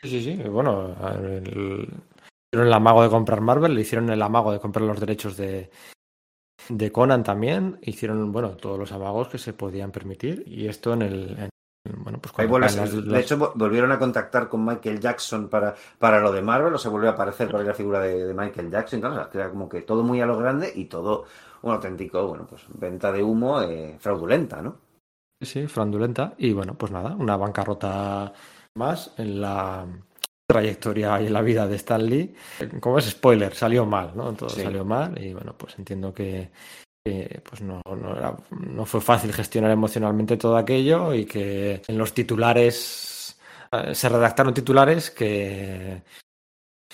Sí, 0.02 0.08
sí, 0.10 0.22
sí. 0.22 0.42
Bueno, 0.48 0.94
el- 1.18 1.88
hicieron 2.52 2.66
el 2.68 2.72
amago 2.72 3.02
de 3.02 3.10
comprar 3.10 3.40
Marvel, 3.40 3.74
le 3.74 3.80
hicieron 3.80 4.10
el 4.10 4.22
amago 4.22 4.52
de 4.52 4.60
comprar 4.60 4.84
los 4.84 5.00
derechos 5.00 5.36
de, 5.36 5.70
de 6.68 6.92
Conan 6.92 7.22
también, 7.24 7.78
hicieron, 7.82 8.32
bueno, 8.32 8.56
todos 8.56 8.78
los 8.78 8.92
amagos 8.92 9.28
que 9.28 9.38
se 9.38 9.52
podían 9.52 9.90
permitir 9.92 10.44
y 10.46 10.66
esto 10.68 10.92
en 10.94 11.02
el... 11.02 11.38
en- 11.38 11.48
bueno, 12.02 12.18
pues 12.18 12.32
cuando 12.32 12.54
caen 12.58 12.72
ser- 12.72 12.82
las- 12.82 13.04
de 13.04 13.10
las- 13.10 13.24
hecho, 13.24 13.36
vo- 13.38 13.52
volvieron 13.54 13.92
a 13.92 13.98
contactar 13.98 14.48
con 14.48 14.64
Michael 14.64 15.00
Jackson 15.00 15.48
para, 15.48 15.74
para 15.98 16.18
lo 16.20 16.32
de 16.32 16.40
Marvel, 16.40 16.72
o 16.74 16.78
se 16.78 16.88
vuelve 16.88 17.08
a 17.08 17.10
aparecer 17.12 17.50
por 17.50 17.60
ahí 17.60 17.66
la 17.66 17.74
figura 17.74 18.00
de, 18.00 18.24
de 18.26 18.34
Michael 18.34 18.70
Jackson, 18.70 19.00
que 19.02 19.38
era 19.38 19.50
como 19.50 19.68
que 19.68 19.82
todo 19.82 20.02
muy 20.02 20.20
a 20.22 20.26
lo 20.26 20.38
grande 20.38 20.72
y 20.74 20.86
todo 20.86 21.26
un 21.62 21.72
auténtico, 21.72 22.26
bueno, 22.26 22.46
pues 22.48 22.62
venta 22.74 23.12
de 23.12 23.22
humo 23.22 23.60
eh, 23.62 23.96
fraudulenta, 23.98 24.62
¿no? 24.62 24.78
Sí, 25.40 25.66
fraudulenta. 25.66 26.34
Y 26.38 26.52
bueno, 26.52 26.74
pues 26.76 26.90
nada, 26.92 27.14
una 27.16 27.36
bancarrota 27.36 28.32
más 28.74 29.12
en 29.18 29.40
la 29.40 29.86
trayectoria 30.46 31.20
y 31.20 31.26
en 31.26 31.32
la 31.32 31.42
vida 31.42 31.66
de 31.66 31.76
Stan 31.76 32.04
Lee. 32.04 32.34
Como 32.80 32.98
es 32.98 33.06
spoiler, 33.06 33.54
salió 33.54 33.86
mal, 33.86 34.12
¿no? 34.14 34.32
Todo 34.34 34.50
Sí. 34.50 34.62
salió 34.62 34.84
mal 34.84 35.20
y 35.22 35.32
bueno, 35.32 35.54
pues 35.56 35.78
entiendo 35.78 36.12
que, 36.12 36.50
que, 37.04 37.40
pues 37.48 37.62
no, 37.62 37.80
no, 37.86 38.16
era- 38.16 38.36
no 38.50 38.84
fue 38.86 39.00
fácil 39.00 39.32
gestionar 39.32 39.70
emocionalmente 39.70 40.36
todo 40.36 40.56
aquello 40.56 41.14
y 41.14 41.24
que 41.24 41.82
en 41.86 41.98
los 41.98 42.12
titulares 42.12 43.38
eh, 43.72 43.94
se 43.94 44.08
redactaron 44.08 44.54
titulares 44.54 45.10
que 45.10 46.02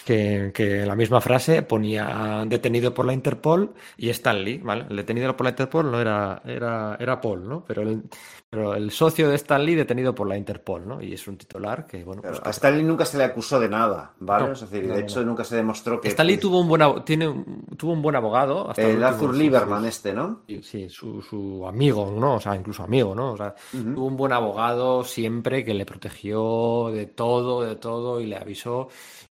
que, 0.05 0.51
que 0.55 0.83
en 0.83 0.89
la 0.89 0.97
misma 0.97 1.21
frase 1.21 1.62
ponía 1.62 2.44
detenido 2.47 2.94
por 2.94 3.06
la 3.06 3.12
Interpol 3.12 3.74
y 3.97 4.10
Stan 4.10 4.42
Lee, 4.42 4.58
¿vale? 4.58 4.87
El 4.89 4.97
detenido 4.97 5.37
por 5.37 5.44
la 5.44 5.51
Interpol 5.51 5.90
no 5.90 6.01
era, 6.01 6.42
era, 6.44 6.97
era 6.99 7.21
Paul, 7.21 7.49
¿no? 7.49 7.65
Pero 7.67 7.83
el, 7.83 8.03
pero 8.49 8.74
el 8.74 8.90
socio 8.90 9.28
de 9.28 9.37
Stan 9.37 9.65
Lee 9.65 9.74
detenido 9.74 10.15
por 10.15 10.26
la 10.26 10.37
Interpol, 10.37 10.87
¿no? 10.87 11.03
Y 11.03 11.12
es 11.12 11.28
un 11.28 11.37
titular 11.37 11.87
que, 11.87 12.03
bueno, 12.03 12.23
pues 12.23 12.40
A 12.42 12.51
Stanley 12.51 12.83
nunca 12.83 13.05
se 13.05 13.19
le 13.19 13.24
acusó 13.24 13.60
de 13.60 13.69
nada, 13.69 14.12
¿vale? 14.21 14.47
No, 14.47 14.53
es 14.53 14.60
decir, 14.60 14.87
no, 14.87 14.94
de 14.94 15.01
hecho 15.03 15.21
no. 15.21 15.26
nunca 15.26 15.44
se 15.44 15.56
demostró 15.56 16.01
que... 16.01 16.08
Stan 16.08 16.26
Lee 16.26 16.35
pues, 16.35 16.42
tuvo 16.42 16.60
un 16.60 16.69
buen, 16.69 17.05
tiene, 17.05 17.44
tuvo 17.76 17.92
un 17.92 18.03
buen 18.03 18.17
abogado. 18.17 18.71
Hasta 18.71 18.83
El 18.83 18.97
último, 18.97 19.06
Arthur 19.06 19.35
Lieberman 19.37 19.85
este, 19.85 20.12
¿no? 20.12 20.42
Sí, 20.62 20.89
su 20.89 21.65
amigo, 21.67 22.12
¿no? 22.17 22.37
O 22.37 22.40
sea, 22.40 22.56
incluso 22.56 22.83
amigo, 22.83 23.15
¿no? 23.15 23.33
O 23.33 23.37
sea, 23.37 23.55
tuvo 23.71 24.06
un 24.06 24.17
buen 24.17 24.33
abogado 24.33 25.05
siempre 25.05 25.65
que 25.65 25.74
le 25.74 25.87
protegió 25.87 26.90
de 26.92 27.06
todo, 27.06 27.62
de 27.62 27.76
todo 27.76 28.21
y 28.21 28.26
le 28.26 28.37
avisó. 28.37 28.89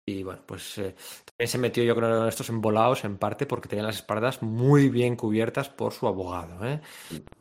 Y 0.10 0.24
bueno, 0.24 0.42
pues 0.46 0.78
eh, 0.80 0.96
también 1.26 1.48
se 1.48 1.58
metió 1.58 1.84
yo 1.84 1.96
creo 1.96 2.24
en 2.24 2.28
estos 2.28 2.50
embolados 2.50 3.04
en 3.04 3.18
parte 3.18 3.46
porque 3.46 3.70
tenía 3.70 3.86
las 3.86 3.98
espaldas 3.98 4.42
muy 4.42 4.90
bien 4.90 5.16
cubiertas 5.16 5.70
por 5.70 5.94
su 5.94 6.08
abogado, 6.08 6.66
¿eh? 6.66 6.82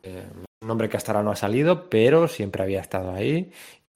Eh, 0.03 0.29
un 0.61 0.69
hombre 0.69 0.89
que 0.89 0.97
hasta 0.97 1.11
ahora 1.11 1.23
no 1.23 1.31
ha 1.31 1.35
salido, 1.35 1.89
pero 1.89 2.27
siempre 2.27 2.63
había 2.63 2.81
estado 2.81 3.11
ahí. 3.11 3.51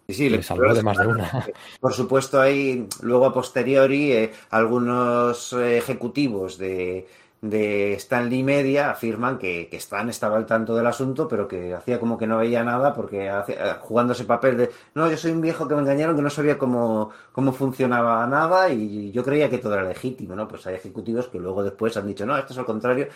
Sí, 0.07 0.13
sí, 0.15 0.29
le 0.29 0.41
salvó 0.41 0.73
de 0.73 0.81
más 0.83 0.97
de 0.97 1.07
una. 1.07 1.47
Por 1.79 1.93
supuesto, 1.93 2.41
hay 2.41 2.87
luego 3.01 3.25
a 3.25 3.33
posteriori 3.33 4.29
algunos 4.49 5.53
ejecutivos 5.53 6.57
de, 6.57 7.07
de 7.43 7.93
Stanley 7.95 8.41
Media 8.43 8.89
afirman 8.91 9.37
que, 9.37 9.67
que 9.69 9.77
Stan 9.77 10.09
estaba 10.09 10.37
al 10.37 10.45
tanto 10.45 10.75
del 10.75 10.87
asunto, 10.87 11.27
pero 11.27 11.47
que 11.47 11.73
hacía 11.75 11.99
como 11.99 12.17
que 12.17 12.25
no 12.25 12.37
veía 12.37 12.63
nada 12.63 12.93
porque 12.93 13.29
hace- 13.29 13.53
eh, 13.53 13.75
jugando 13.81 14.13
ese 14.13 14.23
papel 14.25 14.57
de 14.57 14.71
no, 14.95 15.09
yo 15.11 15.17
soy 15.17 15.31
un 15.31 15.41
viejo 15.41 15.67
que 15.67 15.75
me 15.75 15.81
engañaron, 15.81 16.15
que 16.15 16.21
no 16.21 16.29
sabía 16.29 16.57
cómo, 16.57 17.11
cómo 17.33 17.51
funcionaba 17.53 18.25
nada 18.27 18.69
y 18.69 19.11
yo 19.11 19.23
creía 19.23 19.49
que 19.49 19.57
todo 19.57 19.73
era 19.73 19.83
legítimo, 19.83 20.35
¿no? 20.35 20.47
Pues 20.47 20.65
hay 20.67 20.75
ejecutivos 20.75 21.27
que 21.27 21.39
luego 21.39 21.63
después 21.63 21.97
han 21.97 22.07
dicho, 22.07 22.25
no, 22.25 22.37
esto 22.37 22.53
es 22.53 22.59
al 22.59 22.65
contrario. 22.65 23.07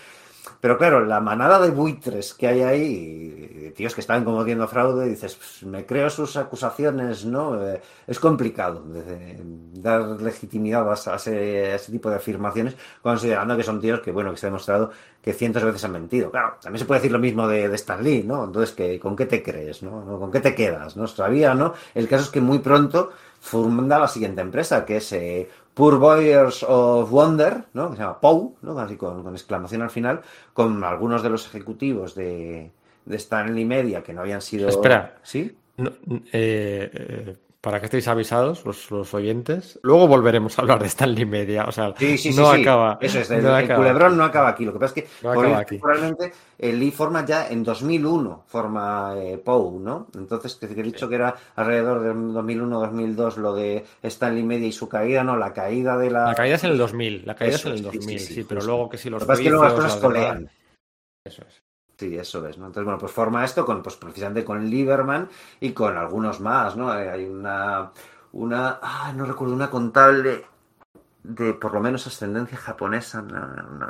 Pero 0.62 0.78
claro, 0.78 1.06
la 1.06 1.20
manada 1.20 1.60
de 1.60 1.72
buitres 1.72 2.34
que 2.34 2.48
hay 2.48 2.62
ahí, 2.62 3.74
tíos 3.76 3.94
que 3.94 4.02
están 4.02 4.24
cometiendo 4.24 4.68
fraude, 4.68 5.08
dices, 5.08 5.36
"Pues, 5.36 5.64
me 5.64 5.86
creo 5.86 6.10
sus 6.10 6.36
acusaciones, 6.38 7.26
¿no? 7.26 7.62
Eh, 7.68 7.82
es 8.08 8.20
complicado 8.20 8.84
dar 9.74 10.22
legitimidad 10.22 10.90
a, 10.90 11.16
ese, 11.16 11.78
tipo 11.92 12.10
de 12.10 12.18
afirmaciones, 12.18 12.76
considerando 13.02 13.56
que 13.56 13.64
son 13.64 13.80
tíos 13.80 14.02
que, 14.02 14.12
bueno, 14.12 14.32
que 14.32 14.38
se 14.38 14.48
ha 14.48 14.50
demostrado 14.50 14.92
que 15.22 15.34
cientos 15.34 15.62
de 15.62 15.68
veces 15.68 15.84
han 15.86 15.92
mentido. 15.92 16.32
Claro, 16.32 16.58
también 16.62 16.80
se 16.80 16.86
puede 16.86 17.00
decir 17.00 17.12
lo 17.12 17.20
mismo 17.20 17.48
de, 17.48 17.70
de 17.70 17.76
Stan 17.76 18.04
Lee, 18.04 18.24
¿no? 18.24 18.46
Entonces, 18.46 18.76
que, 18.76 19.00
¿con 19.00 19.16
qué 19.16 19.26
te 19.26 19.44
crees? 19.44 19.84
¿No? 19.84 20.20
¿Con 20.20 20.32
qué 20.32 20.40
te 20.40 20.56
quedas, 20.56 20.96
no? 20.98 21.08
Sabía, 21.08 21.54
¿no? 21.54 21.74
El 21.94 22.08
caso 22.08 22.26
es 22.26 22.30
que 22.30 22.42
muy 22.42 22.60
pronto 22.60 23.12
funda 23.40 24.00
la 24.00 24.08
siguiente 24.08 24.42
empresa, 24.42 24.86
que 24.86 24.98
es 24.98 25.12
eh, 25.14 25.50
Poor 25.78 26.00
Boyers 26.00 26.66
of 26.68 27.12
Wonder, 27.12 27.66
¿no? 27.74 27.92
Que 27.92 27.98
se 27.98 28.02
llama 28.02 28.20
POW, 28.20 28.58
¿no? 28.64 28.80
Así 28.80 28.98
con, 28.98 29.22
con 29.22 29.34
exclamación 29.34 29.84
al 29.84 29.92
final, 29.92 30.22
con 30.52 30.84
algunos 30.84 31.22
de 31.22 31.30
los 31.30 31.46
ejecutivos 31.46 32.16
de, 32.16 32.72
de 33.06 33.16
Stanley 33.16 33.64
Media 33.64 34.02
que 34.02 34.12
no 34.12 34.22
habían 34.22 34.42
sido... 34.42 34.68
Espera. 34.70 35.20
¿Sí? 35.22 35.56
No, 35.78 35.92
eh, 36.34 36.90
eh, 36.92 37.36
para 37.60 37.80
que 37.80 37.86
estéis 37.86 38.08
avisados, 38.08 38.64
los, 38.66 38.92
los 38.92 39.14
oyentes. 39.14 39.80
Luego 39.84 40.08
volveremos 40.08 40.58
a 40.58 40.62
hablar 40.62 40.80
de 40.80 40.88
Stanley 40.88 41.26
Media. 41.26 41.66
O 41.66 41.72
sea, 41.72 41.94
Sí, 41.98 42.18
sí, 42.18 42.32
sí, 42.32 42.40
no 42.40 42.54
sí. 42.54 42.62
acaba. 42.62 42.98
Eso 43.02 43.20
es, 43.20 43.32
el, 43.32 43.44
no 43.44 43.58
el 43.58 43.66
acaba 43.66 43.80
culebrón 43.80 44.18
no 44.18 44.24
acaba 44.24 44.50
aquí. 44.50 44.64
Lo 44.64 44.74
que 44.74 44.80
pasa 44.80 44.94
es 44.96 45.04
que 45.04 45.10
No 45.28 45.34
por- 45.34 45.66
probablemente 45.80 46.32
el 46.60 46.80
Lee 46.80 46.92
forma 46.92 47.26
ya 47.26 47.48
en 47.50 47.64
2001, 47.64 48.44
forma 48.48 49.14
eh, 49.18 49.38
Poe, 49.38 49.80
¿no? 49.80 50.08
Entonces, 50.16 50.56
que, 50.56 50.66
he 50.68 50.84
dicho 50.84 51.10
que 51.10 51.16
era 51.16 51.36
alrededor 51.56 52.02
del 52.02 52.16
2001-2002 52.34 53.36
lo 53.38 53.54
de 53.56 53.86
Stanley 54.04 54.44
Media 54.44 54.68
y 54.68 54.72
su 54.72 54.88
caída, 54.88 55.24
no, 55.24 55.36
la 55.36 55.52
caída 55.54 55.98
de 55.98 56.12
la... 56.12 56.28
La 56.28 56.36
caída 56.36 56.56
es 56.56 56.64
en 56.64 56.72
el 56.72 56.78
2000. 56.78 57.24
La 57.26 57.36
caída 57.36 57.56
Eso 57.56 57.74
es 57.74 57.80
en 57.80 57.86
el 57.86 57.86
es, 57.86 57.92
sí, 57.92 57.98
2000, 57.98 58.20
sí, 58.20 58.44
pero 58.48 58.62
luego 58.62 58.90
que 58.90 58.98
si 58.98 59.10
Lo 59.10 59.16
los 59.18 59.24
que 59.24 59.28
pasa 59.28 59.42
es 59.42 59.44
que 59.44 59.50
luego 59.50 59.64
las 59.66 59.74
cosas 59.74 59.96
colean. 59.98 60.50
Eso 61.26 61.42
es. 61.48 61.62
Sí, 61.98 62.16
eso 62.16 62.46
es, 62.48 62.58
¿no? 62.60 62.68
Entonces, 62.68 62.84
bueno, 62.86 63.00
pues 63.00 63.12
forma 63.12 63.44
esto 63.44 63.66
con, 63.66 63.82
pues 63.82 63.96
precisamente 63.96 64.46
con 64.46 64.64
Lieberman 64.70 65.30
y 65.60 65.72
con 65.74 65.98
algunos 65.98 66.40
más, 66.40 66.76
¿no? 66.78 66.96
Eh, 66.98 67.10
Hay 67.10 67.26
una, 67.26 67.92
una, 68.34 68.80
ah, 68.82 69.12
no 69.16 69.26
recuerdo, 69.26 69.56
una 69.56 69.70
contable 69.70 70.46
de 71.24 71.54
por 71.56 71.74
lo 71.74 71.82
menos 71.82 72.08
ascendencia 72.08 72.58
japonesa. 72.58 73.22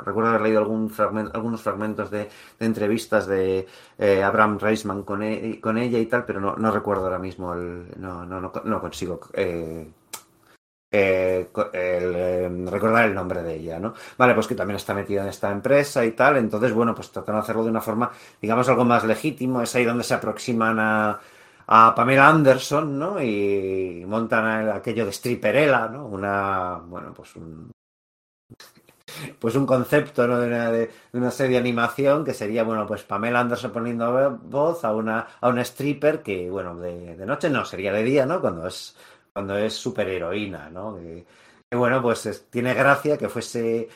recuerdo 0.04 0.30
haber 0.30 0.42
leído 0.42 0.60
algún 0.60 0.90
fragmen- 0.90 1.30
algunos 1.34 1.62
fragmentos 1.62 2.10
de, 2.10 2.30
de 2.60 2.66
entrevistas 2.66 3.26
de 3.28 3.66
eh, 3.98 4.22
Abraham 4.24 4.58
Reisman 4.60 5.02
con, 5.04 5.22
e- 5.22 5.60
con 5.60 5.78
ella 5.78 5.98
y 5.98 6.06
tal, 6.06 6.24
pero 6.26 6.40
no, 6.40 6.56
recuerdo 6.72 7.04
ahora 7.04 7.18
mismo, 7.20 7.54
el, 7.54 7.88
no, 7.98 8.26
no, 8.26 8.40
no, 8.40 8.52
no 8.64 8.80
consigo 8.80 9.20
eh, 9.34 9.88
eh, 10.90 11.50
el, 11.72 12.14
eh, 12.16 12.48
recordar 12.70 13.06
el 13.06 13.14
nombre 13.14 13.42
de 13.42 13.54
ella, 13.56 13.78
¿no? 13.78 13.94
Vale, 14.16 14.34
pues 14.34 14.46
que 14.46 14.54
también 14.54 14.76
está 14.76 14.94
metida 14.94 15.22
en 15.22 15.28
esta 15.28 15.50
empresa 15.50 16.04
y 16.04 16.12
tal, 16.12 16.36
entonces, 16.36 16.72
bueno, 16.72 16.94
pues 16.94 17.10
tratan 17.10 17.34
de 17.36 17.40
hacerlo 17.42 17.64
de 17.64 17.70
una 17.70 17.80
forma, 17.80 18.10
digamos, 18.40 18.68
algo 18.68 18.84
más 18.84 19.04
legítimo, 19.04 19.62
es 19.62 19.74
ahí 19.74 19.84
donde 19.84 20.04
se 20.04 20.14
aproximan 20.14 20.78
a, 20.80 21.20
a 21.66 21.94
Pamela 21.94 22.28
Anderson, 22.28 22.98
¿no? 22.98 23.22
Y 23.22 24.04
montan 24.06 24.62
el- 24.62 24.70
aquello 24.72 25.04
de 25.06 25.12
stripperella, 25.12 25.88
¿no? 25.88 26.06
Una, 26.06 26.76
bueno, 26.86 27.12
pues 27.14 27.36
un, 27.36 27.70
pues 29.38 29.54
un 29.56 29.66
concepto 29.66 30.26
¿no? 30.26 30.38
de, 30.40 30.46
una, 30.48 30.70
de, 30.70 30.90
una 31.12 31.30
serie 31.30 31.52
de 31.54 31.58
animación 31.58 32.24
que 32.24 32.34
sería, 32.34 32.62
bueno, 32.64 32.86
pues 32.86 33.02
Pamela 33.04 33.40
Anderson 33.40 33.72
poniendo 33.72 34.38
voz 34.42 34.84
a 34.84 34.92
una, 34.94 35.26
a 35.40 35.48
una 35.48 35.62
stripper 35.62 36.22
que, 36.22 36.50
bueno, 36.50 36.76
de, 36.76 37.16
de 37.16 37.26
noche 37.26 37.50
no, 37.50 37.64
sería 37.64 37.92
de 37.92 38.02
día, 38.02 38.26
¿no? 38.26 38.40
Cuando 38.40 38.66
es, 38.66 38.96
cuando 39.38 39.56
es 39.58 39.74
superheroína, 39.74 40.70
¿no? 40.70 40.96
Que, 40.96 41.24
bueno, 41.76 42.02
pues 42.02 42.26
es- 42.26 42.50
tiene 42.50 42.74
gracia 42.74 43.16
que 43.18 43.28
fuese 43.28 43.88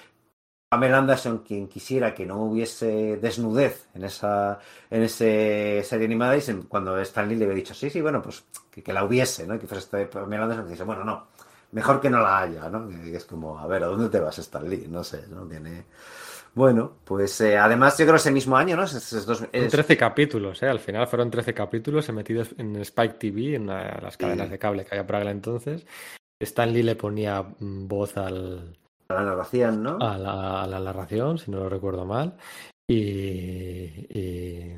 Pamela 0.68 0.98
Anderson 0.98 1.38
quien 1.40 1.68
quisiera 1.68 2.14
que 2.14 2.26
no 2.26 2.42
hubiese 2.44 3.18
desnudez 3.18 3.88
en 3.94 4.04
esa, 4.04 4.58
en 4.90 5.02
ese 5.02 5.82
serie 5.84 6.06
animada 6.06 6.36
y 6.36 6.40
se- 6.42 6.56
cuando 6.68 6.98
Stan 7.00 7.28
Lee 7.28 7.36
le 7.36 7.44
había 7.46 7.56
dicho, 7.56 7.74
sí, 7.74 7.90
sí, 7.90 8.00
bueno, 8.00 8.22
pues 8.22 8.44
que, 8.70 8.92
la 8.92 9.04
hubiese, 9.04 9.46
¿no? 9.46 9.54
Y 9.56 9.58
que 9.60 9.66
fuese 9.66 9.84
este 9.84 10.06
Pamela 10.06 10.44
Anderson 10.44 10.66
que 10.66 10.72
dice, 10.72 10.84
bueno, 10.84 11.04
no, 11.04 11.28
mejor 11.72 12.00
que 12.00 12.10
no 12.10 12.20
la 12.22 12.40
haya, 12.40 12.68
¿no? 12.70 12.88
Que 12.88 13.16
es 13.16 13.24
como, 13.26 13.58
a 13.58 13.66
ver, 13.66 13.84
¿a 13.84 13.88
dónde 13.88 14.08
te 14.10 14.20
vas, 14.20 14.38
Stan 14.38 14.68
Lee? 14.68 14.86
No 14.90 15.04
sé, 15.04 15.26
¿no? 15.28 15.46
Tiene... 15.46 15.84
Bueno, 16.54 16.98
pues 17.04 17.40
eh, 17.40 17.56
además 17.56 17.96
yo 17.96 18.04
creo 18.04 18.16
ese 18.16 18.30
mismo 18.30 18.56
año, 18.56 18.76
¿no? 18.76 18.84
Es- 18.84 19.12
es 19.12 19.24
dos- 19.24 19.44
es- 19.52 19.70
13 19.72 19.96
capítulos, 19.96 20.62
¿eh? 20.62 20.68
Al 20.68 20.80
final 20.80 21.06
fueron 21.06 21.30
13 21.30 21.54
capítulos 21.54 22.08
emitidos 22.10 22.50
en 22.58 22.76
Spike 22.76 23.14
TV, 23.14 23.54
en 23.56 23.62
una 23.62 23.94
de 23.94 24.02
las 24.02 24.16
cadenas 24.16 24.50
de 24.50 24.58
cable 24.58 24.84
que 24.84 24.94
había 24.94 25.06
por 25.06 25.16
aquel 25.16 25.28
entonces. 25.28 25.86
Stan 26.40 26.72
Lee 26.72 26.82
le 26.82 26.96
ponía 26.96 27.42
mm, 27.42 27.86
voz 27.88 28.16
al, 28.18 28.76
a 29.08 29.14
la 29.14 29.22
narración, 29.22 29.82
¿no? 29.82 29.96
a, 30.00 30.18
la, 30.18 30.62
a 30.62 30.66
la 30.66 30.80
narración, 30.80 31.38
si 31.38 31.50
no 31.50 31.58
lo 31.60 31.68
recuerdo 31.68 32.04
mal. 32.04 32.36
Y. 32.86 32.96
y 34.18 34.74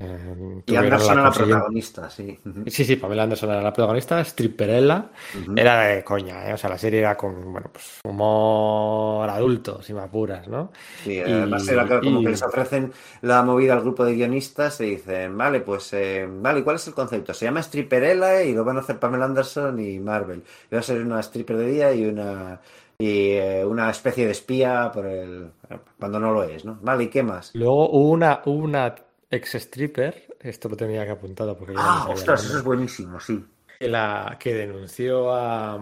eh, 0.00 0.62
Y 0.66 0.76
Anderson 0.76 1.18
era 1.18 1.28
la 1.28 1.34
protagonista, 1.34 2.08
sí. 2.10 2.38
Sí, 2.66 2.84
sí, 2.84 2.96
Pamela 2.96 3.22
Anderson 3.22 3.50
era 3.50 3.62
la 3.62 3.72
protagonista, 3.72 4.22
Stripperella. 4.22 5.10
Era 5.54 5.80
de 5.86 6.04
coña, 6.04 6.48
¿eh? 6.48 6.52
O 6.52 6.56
sea, 6.58 6.68
la 6.70 6.76
serie 6.78 7.00
era 7.00 7.16
con, 7.16 7.50
bueno, 7.52 7.70
pues 7.72 8.00
humor 8.04 9.28
adulto, 9.30 9.80
si 9.82 9.94
me 9.94 10.00
apuras, 10.02 10.46
¿no? 10.48 10.70
Sí, 10.94 11.20
Y- 11.24 11.30
además 11.30 11.68
era 11.68 11.86
como 11.86 12.22
y- 12.22 12.24
que 12.24 12.30
les 12.30 12.42
ofrecen 12.42 12.92
la 13.22 13.42
movida 13.44 13.74
al 13.74 13.80
grupo 13.82 14.04
de 14.04 14.14
guionistas 14.14 14.80
y 14.80 14.90
dicen, 14.90 15.38
vale, 15.38 15.60
pues, 15.60 15.92
eh, 15.92 16.26
vale, 16.28 16.60
¿y 16.60 16.62
¿cuál 16.64 16.76
es 16.76 16.88
el 16.88 16.94
concepto? 16.94 17.32
Se 17.34 17.44
llama 17.44 17.62
Stripperella 17.62 18.42
y 18.42 18.52
lo 18.52 18.64
van 18.64 18.78
a 18.78 18.80
hacer 18.80 18.98
Pamela 18.98 19.26
Anderson 19.26 19.78
y 19.80 20.00
Marvel. 20.00 20.42
Y 20.70 20.74
va 20.74 20.80
a 20.80 20.82
ser 20.82 21.00
una 21.04 21.20
stripper 21.22 21.56
de 21.56 21.66
día 21.70 21.94
y 21.94 22.04
una 22.04 22.60
y 22.98 23.30
eh, 23.34 23.64
una 23.64 23.90
especie 23.90 24.24
de 24.26 24.32
espía 24.32 24.90
por 24.92 25.06
el 25.06 25.52
cuando 26.00 26.18
no 26.18 26.32
lo 26.32 26.42
es, 26.42 26.64
¿no? 26.64 26.78
Vale, 26.82 27.04
¿y 27.04 27.08
qué 27.08 27.22
más? 27.22 27.54
Luego 27.54 27.90
hubo 27.90 28.10
una, 28.10 28.42
una 28.46 28.94
ex 29.30 29.54
stripper, 29.56 30.36
esto 30.40 30.68
lo 30.68 30.76
tenía 30.76 31.04
que 31.04 31.12
apuntado 31.12 31.56
porque 31.56 31.74
no 31.74 31.80
Ah, 31.82 32.08
ostras, 32.10 32.44
eso 32.44 32.58
es 32.58 32.64
buenísimo, 32.64 33.20
sí. 33.20 33.44
que, 33.78 33.88
la, 33.88 34.36
que 34.40 34.54
denunció 34.54 35.32
a, 35.34 35.78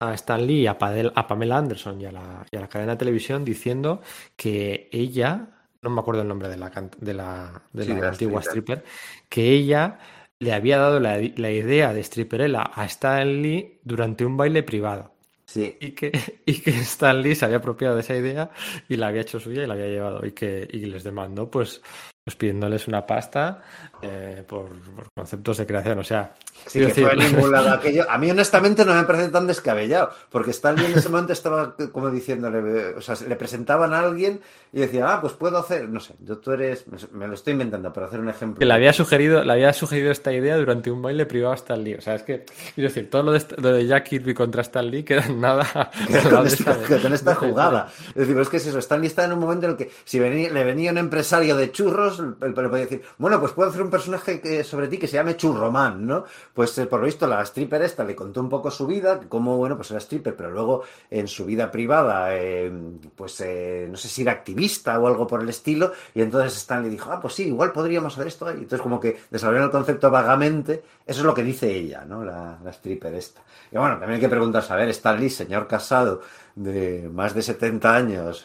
a 0.00 0.14
Stan 0.14 0.46
Lee, 0.46 0.66
a, 0.66 0.78
Padel- 0.78 1.12
a 1.14 1.26
Pamela 1.26 1.58
Anderson 1.58 2.00
y 2.00 2.06
a, 2.06 2.12
la, 2.12 2.46
y 2.50 2.56
a 2.56 2.60
la 2.60 2.68
cadena 2.68 2.92
de 2.92 2.98
televisión 2.98 3.44
diciendo 3.44 4.02
que 4.36 4.88
ella, 4.92 5.48
no 5.82 5.90
me 5.90 6.00
acuerdo 6.00 6.22
el 6.22 6.28
nombre 6.28 6.48
de 6.48 6.56
la, 6.56 6.70
de 6.98 7.14
la, 7.14 7.62
de 7.72 7.84
Sí, 7.84 7.94
la 7.94 8.08
antigua 8.08 8.40
stripper. 8.42 8.78
stripper, 8.78 8.84
que 9.28 9.50
ella 9.52 9.98
le 10.38 10.52
había 10.52 10.78
dado 10.78 11.00
la, 11.00 11.18
la 11.36 11.50
idea 11.50 11.92
de 11.94 12.02
stripperella 12.02 12.62
a 12.74 12.84
Stan 12.86 13.42
Lee 13.42 13.80
durante 13.84 14.24
un 14.26 14.36
baile 14.36 14.62
privado. 14.62 15.12
Sí. 15.46 15.76
Y 15.80 15.92
que, 15.92 16.12
y 16.44 16.60
que 16.60 16.70
Stan 16.80 17.22
Lee 17.22 17.34
se 17.34 17.44
había 17.46 17.58
apropiado 17.58 17.94
de 17.94 18.00
esa 18.02 18.16
idea 18.16 18.50
y 18.88 18.96
la 18.96 19.08
había 19.08 19.22
hecho 19.22 19.40
suya 19.40 19.62
y 19.62 19.66
la 19.66 19.74
había 19.74 19.86
llevado. 19.88 20.26
Y 20.26 20.32
que 20.32 20.68
y 20.70 20.86
les 20.86 21.04
demandó, 21.04 21.50
pues, 21.50 21.82
pues 22.26 22.34
pidiéndoles 22.34 22.88
una 22.88 23.06
pasta 23.06 23.62
eh, 24.02 24.42
por, 24.48 24.66
por 24.96 25.06
conceptos 25.16 25.58
de 25.58 25.66
creación. 25.66 26.00
O 26.00 26.04
sea, 26.04 26.32
Sí, 26.66 26.80
quiero 26.80 26.88
que 26.88 27.02
fue 27.02 27.14
decir- 27.14 27.22
a 27.22 27.28
ningún 27.36 27.52
lado 27.52 27.70
aquello. 27.74 28.04
A 28.10 28.18
mí, 28.18 28.28
honestamente, 28.28 28.84
no 28.84 28.94
me 28.94 29.04
parece 29.04 29.28
tan 29.28 29.46
descabellado, 29.46 30.10
porque 30.28 30.50
Stan 30.50 30.74
Lee 30.74 30.86
en 30.86 30.98
ese 30.98 31.08
momento 31.08 31.32
estaba 31.32 31.76
como 31.92 32.10
diciéndole, 32.10 32.94
o 32.96 33.00
sea, 33.00 33.14
le 33.28 33.36
presentaban 33.36 33.94
a 33.94 34.00
alguien 34.00 34.40
y 34.72 34.80
decía, 34.80 35.06
ah, 35.14 35.20
pues 35.20 35.34
puedo 35.34 35.56
hacer, 35.58 35.88
no 35.88 36.00
sé, 36.00 36.14
yo 36.18 36.38
tú 36.38 36.50
eres, 36.50 36.84
me 37.12 37.28
lo 37.28 37.34
estoy 37.34 37.52
inventando 37.52 37.92
para 37.92 38.08
hacer 38.08 38.18
un 38.18 38.28
ejemplo. 38.28 38.58
que 38.58 38.64
le 38.66 38.74
había 38.74 38.92
sugerido, 38.92 39.44
le 39.44 39.52
había 39.52 39.72
sugerido 39.72 40.10
esta 40.10 40.32
idea 40.32 40.56
durante 40.56 40.90
un 40.90 41.00
baile 41.00 41.26
privado 41.26 41.52
a 41.52 41.56
Stan 41.56 41.82
Lee. 41.84 41.94
O 41.94 42.00
sea, 42.00 42.16
es 42.16 42.22
que, 42.24 42.44
quiero 42.74 42.88
decir, 42.88 43.08
todo 43.08 43.22
lo 43.22 43.32
de, 43.32 43.44
lo 43.58 43.72
de 43.72 43.86
Jack 43.86 44.08
Kirby 44.08 44.34
contra 44.34 44.62
Stan 44.62 44.90
Lee 44.90 45.04
queda 45.04 45.24
en 45.26 45.40
nada. 45.40 45.64
Queda 46.08 46.28
con, 46.30 46.46
esta, 46.48 46.76
con 47.02 47.12
esta 47.12 47.34
jugada. 47.36 47.88
Es 48.08 48.14
decir, 48.14 48.36
es 48.38 48.48
que 48.48 48.56
es 48.56 48.66
eso. 48.66 48.80
Stan 48.80 49.00
Lee 49.00 49.06
está 49.06 49.24
en 49.24 49.32
un 49.34 49.38
momento 49.38 49.66
en 49.66 49.72
el 49.72 49.78
que 49.78 49.90
si 50.04 50.18
venía- 50.18 50.50
le 50.50 50.64
venía 50.64 50.90
un 50.90 50.98
empresario 50.98 51.56
de 51.56 51.70
churros, 51.70 52.15
él 52.18 52.36
le 52.40 52.52
podía 52.52 52.84
decir, 52.84 53.02
bueno, 53.18 53.40
pues 53.40 53.52
puedo 53.52 53.68
hacer 53.68 53.82
un 53.82 53.90
personaje 53.90 54.40
que- 54.40 54.64
sobre 54.64 54.88
ti 54.88 54.98
que 54.98 55.06
se 55.08 55.14
llame 55.14 55.36
Churroman, 55.36 56.06
¿no? 56.06 56.24
Pues 56.54 56.76
eh, 56.78 56.86
por 56.86 57.00
lo 57.00 57.06
visto 57.06 57.26
la 57.26 57.42
stripper 57.42 57.82
esta 57.82 58.04
le 58.04 58.14
contó 58.16 58.40
un 58.40 58.48
poco 58.48 58.70
su 58.70 58.86
vida, 58.86 59.20
cómo, 59.28 59.56
bueno, 59.56 59.76
pues 59.76 59.90
era 59.90 60.00
stripper, 60.00 60.36
pero 60.36 60.50
luego 60.50 60.82
en 61.10 61.28
su 61.28 61.44
vida 61.44 61.70
privada, 61.70 62.28
eh, 62.36 62.70
pues 63.14 63.40
eh, 63.40 63.88
no 63.90 63.96
sé 63.96 64.08
si 64.08 64.22
era 64.22 64.32
activista 64.32 64.98
o 64.98 65.06
algo 65.06 65.26
por 65.26 65.42
el 65.42 65.48
estilo, 65.48 65.92
y 66.14 66.22
entonces 66.22 66.56
Stan 66.56 66.82
le 66.82 66.88
dijo, 66.90 67.10
ah, 67.12 67.20
pues 67.20 67.34
sí, 67.34 67.44
igual 67.48 67.72
podríamos 67.72 68.14
hacer 68.14 68.26
esto 68.28 68.46
ahí. 68.46 68.54
Entonces 68.58 68.80
como 68.82 69.00
que 69.00 69.18
desarrollaron 69.30 69.66
el 69.66 69.72
concepto 69.72 70.10
vagamente, 70.10 70.82
eso 71.06 71.20
es 71.20 71.26
lo 71.26 71.34
que 71.34 71.42
dice 71.42 71.70
ella, 71.74 72.04
¿no? 72.04 72.24
La, 72.24 72.58
stripper 72.72 73.14
esta. 73.14 73.42
Y 73.70 73.76
bueno, 73.78 73.94
también 73.98 74.14
hay 74.14 74.20
que 74.20 74.28
preguntarse, 74.28 74.72
a 74.72 74.76
ver, 74.76 74.92
señor 75.30 75.66
casado 75.66 76.20
de 76.54 77.08
más 77.12 77.34
de 77.34 77.42
70 77.42 77.94
años, 77.94 78.44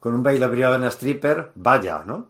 con 0.00 0.14
un 0.14 0.22
baile 0.22 0.48
privado 0.48 0.74
en 0.76 0.82
la 0.82 0.88
stripper, 0.88 1.50
vaya, 1.54 2.02
¿no? 2.06 2.28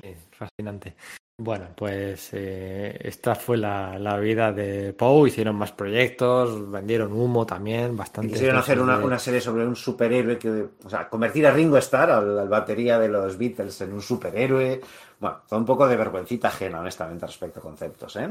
Sí, 0.00 0.14
fascinante. 0.30 0.94
Bueno, 1.38 1.68
pues 1.74 2.30
eh, 2.34 2.96
esta 3.02 3.34
fue 3.34 3.56
la, 3.56 3.98
la 3.98 4.18
vida 4.18 4.52
de 4.52 4.92
Poe. 4.92 5.28
Hicieron 5.28 5.56
más 5.56 5.72
proyectos, 5.72 6.70
vendieron 6.70 7.12
humo 7.12 7.44
también, 7.44 7.96
bastante. 7.96 8.32
quisieron 8.32 8.58
hacer 8.58 8.78
una, 8.80 8.98
de- 8.98 9.04
una 9.04 9.18
serie 9.18 9.40
sobre 9.40 9.66
un 9.66 9.74
superhéroe 9.74 10.38
que, 10.38 10.66
o 10.84 10.88
sea, 10.90 11.08
convertir 11.08 11.46
a 11.46 11.50
Ringo 11.50 11.76
Starr, 11.78 12.10
al, 12.10 12.38
al 12.38 12.48
batería 12.48 12.98
de 12.98 13.08
los 13.08 13.36
Beatles, 13.36 13.80
en 13.80 13.92
un 13.92 14.02
superhéroe. 14.02 14.80
Bueno, 15.18 15.38
fue 15.46 15.58
un 15.58 15.64
poco 15.64 15.88
de 15.88 15.96
vergüencita 15.96 16.48
ajena, 16.48 16.80
honestamente, 16.80 17.26
respecto 17.26 17.58
a 17.58 17.62
conceptos, 17.62 18.14
¿eh? 18.16 18.28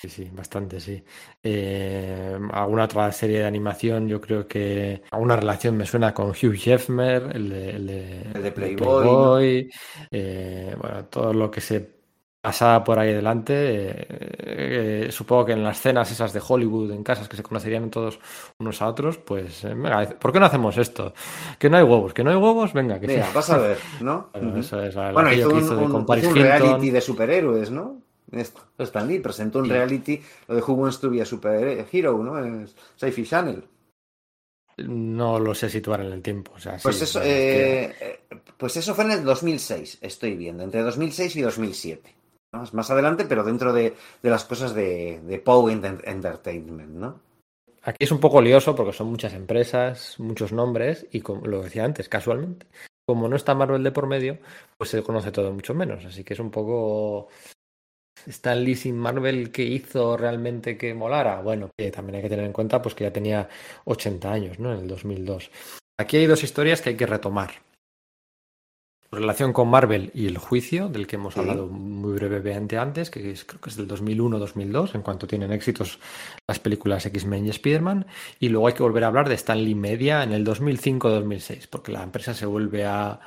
Sí, 0.00 0.08
sí, 0.08 0.30
bastante, 0.32 0.78
sí. 0.78 1.02
Eh, 1.42 2.38
alguna 2.52 2.84
otra 2.84 3.10
serie 3.10 3.40
de 3.40 3.46
animación, 3.46 4.06
yo 4.06 4.20
creo 4.20 4.46
que 4.46 5.02
alguna 5.10 5.34
relación 5.34 5.76
me 5.76 5.86
suena 5.86 6.14
con 6.14 6.28
Hugh 6.30 6.54
Hefner, 6.64 7.34
el 7.34 7.48
de, 7.48 7.70
el 7.70 7.86
de, 7.88 8.20
El 8.32 8.42
de 8.42 8.52
el 8.76 8.76
Playboy, 8.84 9.68
eh, 10.12 10.76
bueno, 10.80 11.04
todo 11.06 11.32
lo 11.32 11.50
que 11.50 11.60
se 11.60 11.98
pasaba 12.40 12.84
por 12.84 13.00
ahí 13.00 13.12
delante. 13.12 13.54
eh, 13.90 15.06
eh, 15.08 15.08
supongo 15.10 15.46
que 15.46 15.52
en 15.52 15.64
las 15.64 15.80
cenas 15.80 16.10
esas 16.12 16.32
de 16.32 16.40
Hollywood, 16.46 16.92
en 16.92 17.02
casas 17.02 17.28
que 17.28 17.36
se 17.36 17.42
conocerían 17.42 17.90
todos 17.90 18.20
unos 18.60 18.80
a 18.80 18.86
otros, 18.88 19.18
pues, 19.18 19.64
eh, 19.64 19.74
venga, 19.74 20.08
¿por 20.20 20.32
qué 20.32 20.38
no 20.38 20.46
hacemos 20.46 20.76
esto? 20.78 21.12
Que 21.58 21.68
no 21.68 21.76
hay 21.76 21.82
huevos, 21.82 22.14
que 22.14 22.22
no 22.22 22.30
hay 22.30 22.36
huevos, 22.36 22.72
venga, 22.72 23.00
que 23.00 23.08
Mira, 23.08 23.26
sí. 23.26 23.30
vas 23.30 23.50
a 23.50 23.58
ver, 23.58 23.78
¿no? 23.98 24.14
Bueno, 24.32 24.58
Ujú. 24.58 24.60
eso 24.60 24.80
es, 24.82 24.96
Bueno, 25.12 25.32
aquello 25.32 25.48
hizo 25.48 25.50
que 25.50 25.60
un, 25.60 25.72
de 25.76 25.86
un- 25.86 26.06
hizo 26.10 26.28
un 26.28 26.36
reality 26.36 26.90
de 26.90 27.00
superhéroes, 27.00 27.70
¿no? 27.70 28.02
Esto, 28.32 28.60
Stan 28.78 29.06
Lee 29.08 29.20
presentó 29.20 29.58
un 29.60 29.64
Sí. 29.66 29.70
reality, 29.70 30.20
lo 30.48 30.54
de 30.56 30.62
Who 30.62 30.72
Wants 30.74 31.00
to 31.00 31.10
be 31.10 31.22
a 31.22 31.24
Superhero, 31.24 32.18
¿no? 32.22 32.38
En 32.38 32.68
Sci-Fi 32.96 33.24
Channel. 33.24 33.64
No 34.86 35.40
lo 35.40 35.54
sé 35.54 35.68
situar 35.68 36.00
en 36.02 36.12
el 36.12 36.22
tiempo. 36.22 36.52
O 36.54 36.58
sea, 36.60 36.78
Pues 36.82 36.96
sí, 36.96 37.04
eso, 37.04 37.20
que- 37.20 37.84
eh, 37.84 37.94
eh, 38.00 38.20
pues 38.56 38.76
eso 38.76 38.94
fue 38.94 39.04
en 39.04 39.10
el 39.12 39.24
2006, 39.24 39.98
estoy 40.00 40.36
viendo, 40.36 40.62
entre 40.62 40.82
2006 40.82 41.34
y 41.36 41.42
2007. 41.42 42.14
más, 42.50 42.72
más 42.72 42.90
adelante, 42.90 43.26
pero 43.28 43.44
dentro 43.44 43.74
de, 43.74 43.94
de 44.22 44.30
las 44.30 44.44
cosas 44.46 44.74
de, 44.74 45.20
de 45.22 45.38
Poe 45.38 45.70
Ent- 45.74 46.00
Entertainment, 46.04 46.88
¿no? 46.90 47.20
Aquí 47.82 48.04
es 48.04 48.10
un 48.10 48.20
poco 48.20 48.40
lioso 48.40 48.74
porque 48.74 48.94
son 48.94 49.08
muchas 49.08 49.34
empresas, 49.34 50.14
muchos 50.18 50.50
nombres 50.52 51.06
y 51.12 51.20
como 51.20 51.46
lo 51.46 51.62
decía 51.62 51.84
antes, 51.84 52.08
casualmente, 52.08 52.66
como 53.06 53.28
no 53.28 53.36
está 53.36 53.54
Marvel 53.54 53.82
de 53.84 53.92
por 53.92 54.06
medio, 54.06 54.38
pues 54.78 54.88
se 54.88 55.02
conoce 55.02 55.30
todo 55.30 55.52
mucho 55.52 55.74
menos. 55.74 56.06
Así 56.06 56.24
que 56.24 56.32
es 56.32 56.40
un 56.40 56.50
poco 56.50 57.28
Stan 58.26 58.62
Lee 58.62 58.74
sin 58.74 58.96
Marvel 58.98 59.50
que 59.50 59.62
hizo 59.64 60.16
realmente 60.16 60.76
que 60.76 60.94
molara. 60.94 61.40
Bueno, 61.40 61.70
que 61.76 61.90
también 61.90 62.16
hay 62.16 62.22
que 62.22 62.28
tener 62.28 62.44
en 62.44 62.52
cuenta 62.52 62.82
pues 62.82 62.94
que 62.94 63.04
ya 63.04 63.12
tenía 63.12 63.48
80 63.84 64.32
años, 64.32 64.58
¿no? 64.58 64.72
En 64.72 64.80
el 64.80 64.88
2002. 64.88 65.50
Aquí 66.00 66.16
hay 66.16 66.26
dos 66.26 66.42
historias 66.44 66.80
que 66.80 66.90
hay 66.90 66.96
que 66.96 67.06
retomar. 67.06 67.50
Relación 69.10 69.54
con 69.54 69.68
Marvel 69.68 70.10
y 70.12 70.26
el 70.26 70.36
juicio, 70.36 70.90
del 70.90 71.06
que 71.06 71.16
hemos 71.16 71.32
Sí. 71.32 71.40
hablado 71.40 71.66
muy 71.66 72.12
brevemente 72.12 72.76
antes, 72.76 73.10
que 73.10 73.30
es- 73.30 73.46
creo 73.46 73.58
que 73.58 73.70
es 73.70 73.76
del 73.76 73.88
2001-2002, 73.88 74.94
en 74.94 75.00
cuanto 75.00 75.26
tienen 75.26 75.50
éxitos 75.50 75.98
las 76.46 76.58
películas 76.58 77.06
X-Men 77.06 77.46
y 77.46 77.48
Spider-Man. 77.48 78.06
Y 78.38 78.50
luego 78.50 78.68
hay 78.68 78.74
que 78.74 78.82
volver 78.82 79.04
a 79.04 79.06
hablar 79.06 79.26
de 79.30 79.34
Stan 79.36 79.64
Lee 79.64 79.74
Media 79.74 80.22
en 80.22 80.32
el 80.32 80.44
2005-2006, 80.44 81.66
porque 81.68 81.90
la 81.90 82.02
empresa 82.02 82.34
se 82.34 82.44
vuelve 82.44 82.84
a, 82.84 83.18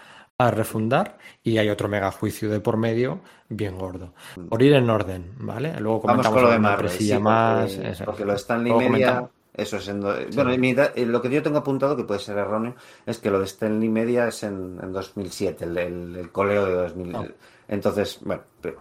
a 0.48 0.52
refundar 0.52 1.18
y 1.44 1.58
hay 1.58 1.70
otro 1.70 1.88
mega 1.88 2.12
juicio 2.12 2.50
de 2.50 2.60
por 2.60 2.78
medio 2.78 3.20
bien 3.50 3.78
gordo. 3.78 4.14
Por 4.50 4.62
ir 4.62 4.74
en 4.74 4.90
orden, 4.90 5.34
¿vale? 5.40 5.80
Luego 5.80 6.00
Mm. 6.00 6.08
Vamos 6.08 6.28
comentamos 6.28 6.34
con 6.34 6.42
lo 6.44 6.48
de 6.50 6.54
alguna 6.56 6.70
Marvel, 6.70 6.86
empresilla 6.86 7.16
sí, 7.18 7.22
más. 7.22 7.72
porque, 7.74 7.90
eso. 7.90 8.06
porque 8.06 8.26
lo 8.26 8.32
de 8.32 8.38
Stanley 8.38 8.72
Media, 8.74 8.88
comentamos. 8.90 9.30
eso 9.54 9.78
es 9.78 9.88
en... 9.88 10.02
do- 10.02 10.16
Bueno, 10.36 10.58
mi 10.58 10.70
eh, 10.72 11.06
lo 11.06 11.22
que 11.22 11.30
yo 11.30 11.44
tengo 11.44 11.58
apuntado, 11.60 11.96
que 11.98 12.04
puede 12.04 12.20
ser 12.20 12.38
erróneo, 12.38 12.76
es 13.06 13.18
que 13.20 13.30
lo 13.32 13.40
de 13.40 13.46
Stanley 13.46 13.90
Media 13.90 14.28
es 14.28 14.44
en, 14.44 14.80
en 14.82 14.92
2007, 14.94 15.66
el, 15.66 15.78
el, 15.78 16.16
el 16.16 16.32
coleo 16.32 16.66
de 16.66 16.74
2000. 16.74 17.16
Oh. 17.16 17.26
Entonces, 17.68 18.20
bueno, 18.24 18.42
pero, 18.62 18.78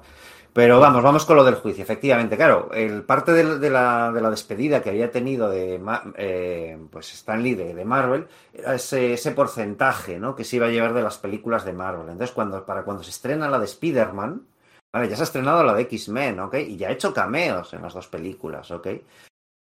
pero 0.53 0.81
vamos, 0.81 1.03
vamos 1.03 1.25
con 1.25 1.37
lo 1.37 1.45
del 1.45 1.55
juicio. 1.55 1.83
Efectivamente, 1.83 2.37
claro, 2.37 2.71
el 2.73 3.03
parte 3.05 3.33
de, 3.33 3.71
la, 3.71 4.11
de 4.13 4.21
la 4.21 4.31
despedida 4.31 4.83
que 4.83 4.91
había 4.91 5.11
tenido 5.11 5.49
de 5.49 5.81
eh, 6.17 6.79
pues 6.91 7.13
Stanley 7.13 7.55
de, 7.55 7.75
de 7.75 7.85
Marvel 7.85 8.27
era 8.53 8.75
ese, 8.75 9.33
porcentaje, 9.33 10.19
¿no? 10.19 10.35
Que 10.35 10.45
se 10.45 10.57
iba 10.57 10.67
a 10.67 10.71
llevar 10.71 10.93
de 10.95 11.03
las 11.03 11.19
películas 11.19 11.65
de 11.65 11.73
Marvel. 11.73 12.09
Entonces, 12.09 12.35
cuando, 12.35 12.65
para 12.65 12.83
cuando 12.83 13.03
se 13.03 13.11
estrena 13.11 13.49
la 13.49 13.59
de 13.59 13.67
Spider-Man, 13.67 14.47
Vale, 14.93 15.09
ya 15.09 15.15
se 15.15 15.23
ha 15.23 15.25
estrenado 15.25 15.63
la 15.63 15.75
de 15.75 15.83
X-Men, 15.83 16.41
¿ok? 16.41 16.55
Y 16.67 16.77
ya 16.77 16.89
ha 16.89 16.91
hecho 16.91 17.15
cameos 17.15 17.73
en 17.75 17.83
las 17.83 17.95
dos 17.95 18.09
películas, 18.09 18.73
¿ok? 18.73 18.89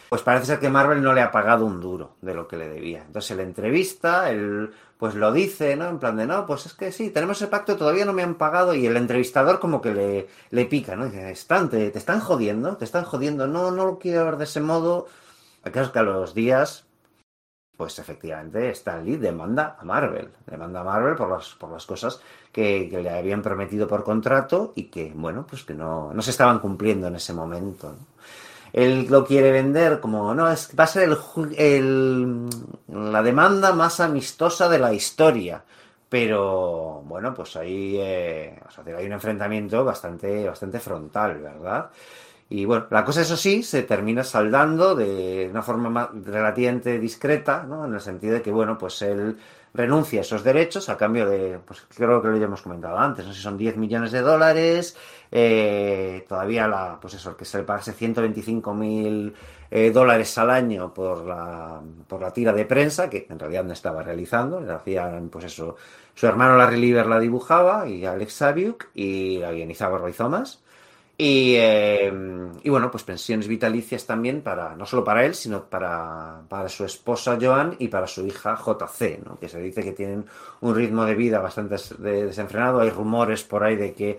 Pues 0.08 0.22
parece 0.22 0.46
ser 0.46 0.58
que 0.58 0.70
Marvel 0.70 1.02
no 1.02 1.12
le 1.12 1.20
ha 1.20 1.30
pagado 1.30 1.66
un 1.66 1.80
duro 1.80 2.16
de 2.22 2.34
lo 2.34 2.48
que 2.48 2.56
le 2.56 2.68
debía. 2.68 3.02
Entonces, 3.02 3.36
la 3.36 3.42
entrevista, 3.42 4.30
él 4.30 4.72
pues 5.02 5.16
lo 5.16 5.32
dice, 5.32 5.74
¿no? 5.74 5.88
En 5.88 5.98
plan 5.98 6.16
de, 6.16 6.26
no, 6.28 6.46
pues 6.46 6.64
es 6.66 6.74
que 6.74 6.92
sí, 6.92 7.10
tenemos 7.10 7.36
ese 7.38 7.48
pacto, 7.48 7.76
todavía 7.76 8.04
no 8.04 8.12
me 8.12 8.22
han 8.22 8.36
pagado. 8.36 8.72
Y 8.72 8.86
el 8.86 8.96
entrevistador 8.96 9.58
como 9.58 9.80
que 9.80 9.92
le, 9.92 10.28
le 10.50 10.64
pica, 10.66 10.94
¿no? 10.94 11.06
Dice, 11.06 11.28
están, 11.32 11.68
te, 11.68 11.88
están 11.98 12.20
jodiendo, 12.20 12.76
te 12.76 12.84
están 12.84 13.02
jodiendo, 13.02 13.48
no, 13.48 13.72
no 13.72 13.84
lo 13.84 13.98
quiero 13.98 14.24
ver 14.26 14.36
de 14.36 14.44
ese 14.44 14.60
modo. 14.60 15.08
Es 15.64 15.72
que 15.90 15.98
a 15.98 16.02
los 16.04 16.34
días, 16.34 16.86
pues 17.76 17.98
efectivamente 17.98 18.70
Stan 18.70 19.04
Lee 19.04 19.16
demanda 19.16 19.76
a 19.76 19.84
Marvel, 19.84 20.30
demanda 20.46 20.82
a 20.82 20.84
Marvel 20.84 21.16
por 21.16 21.30
las, 21.30 21.48
por 21.56 21.72
las 21.72 21.84
cosas 21.84 22.20
que, 22.52 22.88
que 22.88 23.02
le 23.02 23.10
habían 23.10 23.42
prometido 23.42 23.88
por 23.88 24.04
contrato 24.04 24.72
y 24.76 24.84
que, 24.84 25.12
bueno, 25.12 25.44
pues 25.48 25.64
que 25.64 25.74
no, 25.74 26.14
no 26.14 26.22
se 26.22 26.30
estaban 26.30 26.60
cumpliendo 26.60 27.08
en 27.08 27.16
ese 27.16 27.32
momento. 27.32 27.88
¿no? 27.88 28.11
Él 28.72 29.06
lo 29.10 29.24
quiere 29.24 29.52
vender 29.52 30.00
como, 30.00 30.34
no, 30.34 30.50
es, 30.50 30.70
va 30.78 30.84
a 30.84 30.86
ser 30.86 31.10
el, 31.56 32.48
la 32.88 33.22
demanda 33.22 33.72
más 33.72 34.00
amistosa 34.00 34.68
de 34.68 34.78
la 34.78 34.92
historia. 34.94 35.62
Pero 36.08 37.02
bueno, 37.06 37.32
pues 37.34 37.56
ahí 37.56 37.96
eh, 37.98 38.60
o 38.66 38.70
sea, 38.70 38.84
hay 38.96 39.06
un 39.06 39.12
enfrentamiento 39.12 39.82
bastante, 39.84 40.46
bastante 40.46 40.78
frontal, 40.78 41.38
¿verdad? 41.40 41.90
Y 42.48 42.66
bueno, 42.66 42.86
la 42.90 43.04
cosa, 43.04 43.22
eso 43.22 43.36
sí, 43.36 43.62
se 43.62 43.82
termina 43.82 44.22
saldando 44.24 44.94
de 44.94 45.48
una 45.50 45.62
forma 45.62 45.88
ma- 45.88 46.10
relativamente 46.12 46.98
discreta, 46.98 47.62
¿no? 47.62 47.86
En 47.86 47.94
el 47.94 48.00
sentido 48.00 48.34
de 48.34 48.42
que, 48.42 48.50
bueno, 48.52 48.76
pues 48.76 49.00
él 49.02 49.38
renuncia 49.72 50.20
a 50.20 50.22
esos 50.22 50.44
derechos 50.44 50.90
a 50.90 50.98
cambio 50.98 51.26
de, 51.28 51.58
pues 51.64 51.80
creo 51.96 52.20
que 52.20 52.28
lo 52.28 52.36
ya 52.36 52.44
hemos 52.44 52.60
comentado 52.60 52.98
antes, 52.98 53.24
no 53.26 53.32
sé 53.32 53.38
si 53.38 53.42
son 53.42 53.56
10 53.56 53.76
millones 53.78 54.12
de 54.12 54.20
dólares, 54.20 54.96
eh, 55.32 56.24
todavía 56.28 56.68
la, 56.68 56.98
pues 57.00 57.14
eso, 57.14 57.36
que 57.36 57.44
se 57.44 57.58
le 57.58 57.64
pagase 57.64 57.92
125 57.92 58.74
mil 58.74 59.34
eh, 59.70 59.90
dólares 59.90 60.36
al 60.38 60.50
año 60.50 60.92
por 60.92 61.24
la, 61.26 61.80
por 62.06 62.20
la 62.20 62.30
tira 62.32 62.52
de 62.52 62.66
prensa, 62.66 63.08
que 63.10 63.26
en 63.28 63.38
realidad 63.38 63.64
no 63.64 63.72
estaba 63.72 64.02
realizando, 64.02 64.60
le 64.60 64.72
hacían, 64.72 65.28
pues 65.30 65.46
eso, 65.46 65.76
su 66.14 66.26
hermano 66.26 66.56
Larry 66.56 66.78
Lieber 66.78 67.06
la 67.06 67.18
dibujaba 67.18 67.88
y 67.88 68.04
Alex 68.04 68.34
Saviuk 68.34 68.88
y 68.94 69.38
la 69.38 69.52
guionizaba 69.52 69.98
Roy. 69.98 70.12
Y, 71.18 71.54
eh, 71.56 72.12
y 72.64 72.70
bueno, 72.70 72.90
pues 72.90 73.04
pensiones 73.04 73.46
vitalicias 73.46 74.06
también 74.06 74.40
para, 74.40 74.74
no 74.74 74.86
solo 74.86 75.04
para 75.04 75.24
él, 75.24 75.34
sino 75.34 75.64
para, 75.66 76.40
para 76.48 76.68
su 76.68 76.84
esposa 76.84 77.38
Joan 77.40 77.76
y 77.78 77.88
para 77.88 78.06
su 78.06 78.26
hija 78.26 78.56
JC. 78.56 79.20
Que 79.38 79.48
se 79.48 79.60
dice 79.60 79.82
que 79.84 79.92
tienen 79.92 80.24
un 80.62 80.74
ritmo 80.74 81.04
de 81.04 81.14
vida 81.14 81.38
bastante 81.38 81.74
des- 81.74 82.00
de- 82.02 82.26
desenfrenado. 82.26 82.80
Hay 82.80 82.90
rumores 82.90 83.44
por 83.44 83.62
ahí 83.62 83.76
de 83.76 83.92
que 83.92 84.18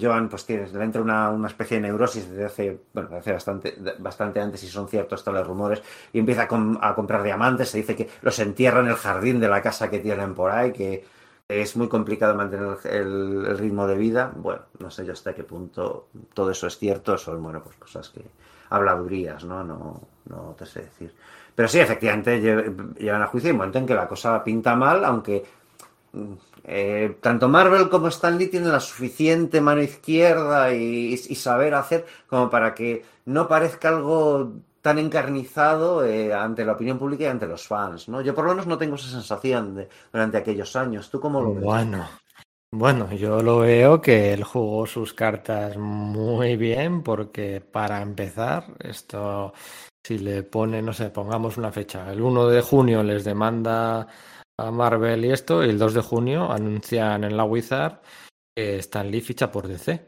Joan 0.00 0.28
pues 0.28 0.44
tiene, 0.44 0.66
le 0.68 0.84
entra 0.84 1.00
una, 1.02 1.30
una 1.30 1.46
especie 1.48 1.76
de 1.76 1.82
neurosis 1.82 2.28
desde 2.28 2.44
hace, 2.44 2.80
bueno, 2.92 3.08
desde 3.10 3.20
hace 3.20 3.32
bastante, 3.32 3.74
bastante 3.98 4.40
antes, 4.40 4.62
y 4.64 4.68
son 4.68 4.88
ciertos 4.88 5.22
todos 5.22 5.38
los 5.38 5.46
rumores, 5.46 5.82
y 6.12 6.18
empieza 6.18 6.42
a, 6.42 6.48
com- 6.48 6.78
a 6.80 6.94
comprar 6.94 7.22
diamantes. 7.22 7.68
Se 7.70 7.78
dice 7.78 7.94
que 7.94 8.08
los 8.22 8.38
entierra 8.40 8.80
en 8.80 8.88
el 8.88 8.96
jardín 8.96 9.38
de 9.40 9.48
la 9.48 9.62
casa 9.62 9.88
que 9.90 10.00
tienen 10.00 10.34
por 10.34 10.50
ahí, 10.50 10.72
que 10.72 11.04
es 11.48 11.76
muy 11.76 11.88
complicado 11.88 12.34
mantener 12.34 12.76
el, 12.90 13.56
ritmo 13.58 13.86
de 13.86 13.96
vida. 13.96 14.32
Bueno, 14.34 14.62
no 14.80 14.90
sé 14.90 15.04
yo 15.06 15.12
hasta 15.12 15.34
qué 15.34 15.44
punto 15.44 16.08
todo 16.32 16.50
eso 16.50 16.66
es 16.66 16.76
cierto, 16.78 17.16
son, 17.18 17.42
bueno, 17.42 17.62
pues 17.62 17.76
cosas 17.76 18.08
que 18.08 18.22
habladurías, 18.70 19.44
¿no? 19.44 19.62
No, 19.62 20.00
no 20.28 20.54
te 20.58 20.66
sé 20.66 20.80
decir. 20.82 21.14
Pero 21.54 21.68
sí, 21.68 21.78
efectivamente, 21.78 22.40
lle- 22.42 22.94
llevan 22.98 23.22
a 23.22 23.26
juicio 23.28 23.50
y 23.50 23.52
momento 23.52 23.78
en 23.78 23.86
que 23.86 23.94
la 23.94 24.08
cosa 24.08 24.42
pinta 24.42 24.74
mal, 24.74 25.04
aunque 25.04 25.44
mm, 26.12 26.34
eh, 26.66 27.18
tanto 27.20 27.46
Marvel 27.46 27.90
como 27.90 28.08
Stan 28.08 28.38
Lee 28.38 28.46
tienen 28.48 28.72
la 28.72 28.80
suficiente 28.80 29.60
mano 29.60 29.82
izquierda 29.82 30.72
y, 30.72 31.16
saber 31.16 31.74
hacer 31.74 32.06
como 32.26 32.48
para 32.48 32.74
que 32.74 33.04
no 33.26 33.46
parezca 33.46 33.90
algo 33.90 34.52
tan 34.80 34.98
encarnizado 34.98 36.04
eh, 36.04 36.32
ante 36.32 36.64
la 36.64 36.72
opinión 36.72 36.98
pública 36.98 37.24
y 37.24 37.26
ante 37.26 37.46
los 37.46 37.66
fans, 37.66 38.08
¿no? 38.08 38.22
Yo 38.22 38.34
por 38.34 38.44
lo 38.44 38.50
menos 38.50 38.66
no 38.66 38.78
tengo 38.78 38.96
esa 38.96 39.08
sensación 39.08 39.74
de, 39.74 39.88
durante 40.12 40.38
aquellos 40.38 40.74
años. 40.76 41.10
¿Tú 41.10 41.20
cómo 41.20 41.40
lo 41.40 41.54
ves? 41.54 41.64
Bueno, 41.64 42.08
bueno, 42.70 43.12
yo 43.12 43.42
lo 43.42 43.58
veo 43.58 44.00
que 44.00 44.32
él 44.32 44.42
jugó 44.42 44.86
sus 44.86 45.14
cartas 45.14 45.76
muy 45.76 46.56
bien 46.56 47.02
porque 47.02 47.60
para 47.60 48.02
empezar, 48.02 48.74
esto, 48.80 49.52
si 50.02 50.18
le 50.18 50.42
pone, 50.42 50.82
no 50.82 50.92
sé, 50.92 51.10
pongamos 51.10 51.56
una 51.56 51.70
fecha, 51.70 52.10
el 52.10 52.20
1 52.20 52.48
de 52.48 52.62
junio 52.62 53.02
les 53.02 53.22
demanda 53.22 54.08
a 54.58 54.70
Marvel 54.70 55.24
y 55.24 55.32
esto, 55.32 55.64
y 55.64 55.68
el 55.70 55.78
2 55.78 55.94
de 55.94 56.00
junio 56.00 56.50
anuncian 56.50 57.24
en 57.24 57.36
la 57.36 57.44
Wizard 57.44 58.00
que 58.56 58.78
Stan 58.78 59.10
Lee 59.10 59.20
ficha 59.20 59.50
por 59.50 59.66
DC. 59.66 60.00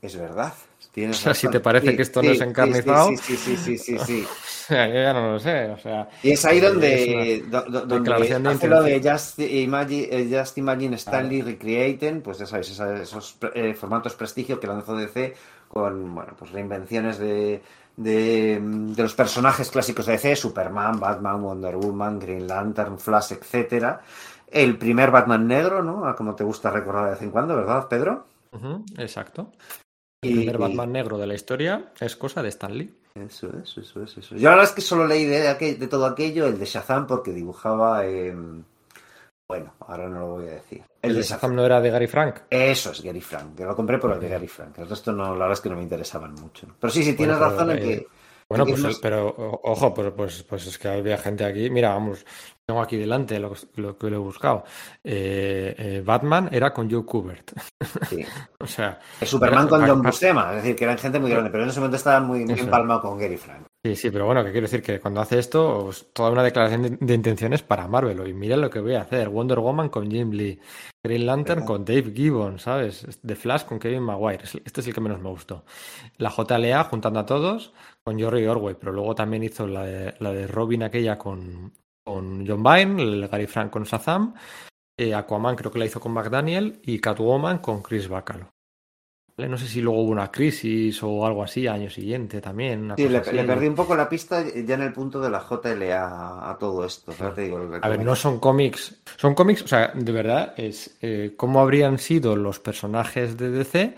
Es 0.00 0.16
verdad. 0.16 0.52
O 0.96 1.12
sea, 1.12 1.34
si 1.34 1.48
te 1.48 1.58
parece 1.58 1.90
Sí, 1.90 1.96
que 1.96 2.02
esto 2.02 2.20
sí, 2.20 2.26
no 2.28 2.32
es 2.34 2.40
encarnizado, 2.40 3.08
Sí, 3.08 3.16
sí, 3.16 3.36
sí, 3.36 3.56
sí, 3.56 3.78
sí, 3.78 3.98
sí. 3.98 4.24
o 4.30 4.36
sea, 4.46 4.86
yo 4.86 4.94
ya 4.94 5.12
no 5.12 5.32
lo 5.32 5.38
sé, 5.40 5.70
o 5.70 5.78
sea, 5.78 6.08
Y 6.22 6.30
es 6.32 6.44
ahí 6.44 6.58
es 6.58 6.62
donde, 6.62 7.42
una 7.50 7.60
do- 7.60 7.70
do- 7.80 7.86
donde 7.86 8.12
hace 8.14 8.68
lo 8.68 8.82
de 8.82 8.92
intención. 8.92 9.18
Just 9.18 9.38
Imagine, 9.40 10.08
eh, 10.10 10.28
Just 10.38 10.58
Imagine 10.58 10.94
Stanley 10.96 11.42
Recreating, 11.42 12.20
pues 12.22 12.38
ya 12.38 12.46
sabéis, 12.46 12.78
esos 12.78 13.36
eh, 13.54 13.74
formatos 13.74 14.14
prestigio 14.14 14.60
que 14.60 14.68
lanzó 14.68 14.94
DC 14.94 15.34
con, 15.66 16.14
bueno, 16.14 16.34
pues 16.38 16.52
reinvenciones 16.52 17.18
de, 17.18 17.60
de, 17.96 18.60
de 18.62 19.02
los 19.02 19.14
personajes 19.14 19.70
clásicos 19.70 20.06
de 20.06 20.12
DC, 20.12 20.36
Superman, 20.36 20.98
Batman, 20.98 21.42
Wonder 21.42 21.76
Woman, 21.76 22.18
Green 22.18 22.46
Lantern, 22.46 22.98
Flash, 22.98 23.32
etcétera. 23.32 24.00
El 24.50 24.78
primer 24.78 25.10
Batman 25.10 25.46
negro, 25.46 25.82
¿no? 25.82 26.04
Ah, 26.06 26.14
Como 26.16 26.34
te 26.34 26.44
gusta 26.44 26.70
recordar 26.70 27.04
de 27.06 27.10
vez 27.12 27.22
en 27.22 27.30
cuando, 27.30 27.56
¿verdad, 27.56 27.88
Pedro? 27.88 28.26
Exacto. 28.98 29.50
El 30.22 30.30
Y- 30.30 30.34
primer 30.36 30.54
y- 30.56 30.58
Batman 30.58 30.92
negro 30.92 31.18
de 31.18 31.26
la 31.26 31.34
historia 31.34 31.92
es 32.00 32.16
cosa 32.16 32.42
de 32.42 32.48
Stan 32.50 32.76
Lee. 32.76 32.94
Eso 33.14 33.48
es, 33.62 33.76
eso 33.78 34.02
es, 34.02 34.16
eso 34.16 34.34
es. 34.34 34.40
Yo 34.40 34.48
la 34.48 34.56
verdad 34.56 34.64
es 34.70 34.72
que 34.72 34.80
solo 34.80 35.06
leí 35.06 35.24
de, 35.24 35.48
aquel- 35.48 35.78
de 35.78 35.86
todo 35.86 36.06
aquello 36.06 36.46
el 36.46 36.58
de 36.58 36.64
Shazam 36.66 37.06
porque 37.06 37.32
dibujaba. 37.32 38.04
eh, 38.06 38.34
bueno, 39.48 39.74
ahora 39.80 40.08
no 40.08 40.20
lo 40.20 40.26
voy 40.28 40.48
a 40.48 40.52
decir. 40.52 40.82
El 41.02 41.14
de 41.14 41.22
Shazam 41.22 41.54
no 41.54 41.64
era 41.64 41.80
de 41.80 41.90
Gary 41.90 42.06
Frank. 42.06 42.40
Eso 42.50 42.92
es 42.92 43.02
Gary 43.02 43.20
Frank, 43.20 43.54
que 43.56 43.64
lo 43.64 43.76
compré 43.76 43.98
por 43.98 44.12
el 44.12 44.20
de 44.20 44.28
Gary 44.28 44.48
Frank. 44.48 44.78
El 44.78 44.88
resto 44.88 45.12
no, 45.12 45.24
la 45.34 45.40
verdad 45.40 45.52
es 45.52 45.60
que 45.60 45.68
no 45.68 45.76
me 45.76 45.82
interesaban 45.82 46.34
mucho. 46.34 46.66
Pero 46.80 46.90
sí, 46.90 47.02
sí, 47.04 47.14
tienes 47.14 47.38
Bueno, 47.38 47.50
razón 47.52 47.70
en 47.72 47.78
eh, 47.78 47.80
que. 47.82 48.06
Bueno, 48.46 48.66
pues, 48.66 48.84
el- 48.84 48.96
pero 49.00 49.34
ojo, 49.62 49.94
pero 49.94 50.14
pues, 50.14 50.42
pues 50.42 50.66
es 50.66 50.78
que 50.78 50.88
había 50.88 51.16
gente 51.18 51.44
aquí. 51.44 51.70
Mira, 51.70 51.90
vamos, 51.90 52.24
tengo 52.66 52.80
aquí 52.82 52.96
delante 52.96 53.38
lo, 53.38 53.54
lo 53.76 53.96
que 53.96 54.10
lo 54.10 54.16
he 54.16 54.18
buscado. 54.18 54.64
Eh, 55.02 55.74
eh, 55.78 56.02
Batman 56.04 56.48
era 56.52 56.72
con 56.72 56.90
Joe 56.90 57.04
Kubert. 57.04 57.52
Sí. 58.08 58.24
o 58.60 58.66
sea, 58.66 58.98
Superman 59.22 59.60
era- 59.66 59.68
con 59.70 59.86
John 59.88 60.02
Buscema, 60.02 60.50
es 60.50 60.56
decir, 60.62 60.76
que 60.76 60.84
eran 60.84 60.98
gente 60.98 61.18
muy 61.18 61.30
grande, 61.30 61.50
pero 61.50 61.64
en 61.64 61.70
ese 61.70 61.80
momento 61.80 61.96
estaba 61.96 62.20
muy, 62.20 62.44
muy 62.44 62.54
Eso. 62.54 62.64
empalmado 62.64 63.00
con 63.02 63.18
Gary 63.18 63.36
Frank. 63.38 63.66
Sí, 63.84 63.96
sí, 63.96 64.10
pero 64.10 64.24
bueno, 64.24 64.42
que 64.42 64.50
quiero 64.50 64.64
decir 64.64 64.82
que 64.82 64.98
cuando 64.98 65.20
hace 65.20 65.38
esto, 65.38 65.82
pues, 65.84 66.10
toda 66.14 66.30
una 66.30 66.42
declaración 66.42 66.82
de, 66.82 66.96
de 66.98 67.14
intenciones 67.14 67.62
para 67.62 67.86
Marvel. 67.86 68.26
Y 68.26 68.32
mira 68.32 68.56
lo 68.56 68.70
que 68.70 68.80
voy 68.80 68.94
a 68.94 69.02
hacer. 69.02 69.28
Wonder 69.28 69.58
Woman 69.58 69.90
con 69.90 70.10
Jim 70.10 70.30
Lee. 70.30 70.58
Green 71.04 71.26
Lantern 71.26 71.60
¿Verdad? 71.60 71.66
con 71.66 71.84
Dave 71.84 72.10
Gibbons, 72.14 72.62
¿sabes? 72.62 73.06
The 73.26 73.36
Flash 73.36 73.64
con 73.64 73.78
Kevin 73.78 74.02
Maguire. 74.02 74.42
Es- 74.44 74.54
Este 74.64 74.80
es 74.80 74.86
el 74.86 74.94
que 74.94 75.02
menos 75.02 75.20
me 75.20 75.28
gustó. 75.28 75.66
La 76.16 76.30
JLA 76.30 76.84
juntando 76.84 77.20
a 77.20 77.26
todos 77.26 77.74
con 78.02 78.18
Jorry 78.18 78.46
Orway, 78.46 78.74
pero 78.74 78.92
luego 78.92 79.14
también 79.14 79.42
hizo 79.42 79.66
la 79.66 79.82
de, 79.84 80.14
la 80.18 80.32
de 80.32 80.46
Robin 80.46 80.82
aquella 80.82 81.18
con, 81.18 81.74
con 82.02 82.46
John 82.46 82.62
Byrne, 82.62 83.02
el 83.02 83.28
Gary 83.28 83.46
Frank 83.46 83.70
con 83.70 83.84
Shazam, 83.84 84.34
eh, 84.98 85.14
Aquaman 85.14 85.56
creo 85.56 85.72
que 85.72 85.78
la 85.80 85.86
hizo 85.86 86.00
con 86.00 86.12
McDaniel 86.12 86.80
y 86.84 87.00
Catwoman 87.00 87.58
con 87.58 87.82
Chris 87.82 88.08
Bacalo. 88.08 88.53
No 89.36 89.58
sé 89.58 89.66
si 89.66 89.80
luego 89.80 90.00
hubo 90.02 90.10
una 90.12 90.30
crisis 90.30 91.02
o 91.02 91.26
algo 91.26 91.42
así 91.42 91.66
año 91.66 91.90
siguiente 91.90 92.40
también. 92.40 92.84
una 92.84 92.96
Sí, 92.96 93.02
cosa 93.02 93.12
le, 93.12 93.18
así. 93.18 93.36
le 93.36 93.44
perdí 93.44 93.66
un 93.66 93.74
poco 93.74 93.96
la 93.96 94.08
pista 94.08 94.44
ya 94.44 94.74
en 94.74 94.82
el 94.82 94.92
punto 94.92 95.20
de 95.20 95.28
la 95.30 95.40
JLA 95.40 96.50
a 96.50 96.56
todo 96.58 96.84
esto. 96.84 97.12
te 97.34 97.42
digo, 97.42 97.58
A 97.82 97.88
ver, 97.88 98.04
no 98.04 98.14
son 98.14 98.38
cómics. 98.38 99.02
Son 99.16 99.34
cómics, 99.34 99.62
o 99.62 99.66
sea, 99.68 99.88
de 99.94 100.12
verdad, 100.12 100.54
es 100.56 100.96
eh, 101.02 101.34
cómo 101.36 101.60
habrían 101.60 101.98
sido 101.98 102.36
los 102.36 102.60
personajes 102.60 103.36
de 103.36 103.50
DC 103.50 103.96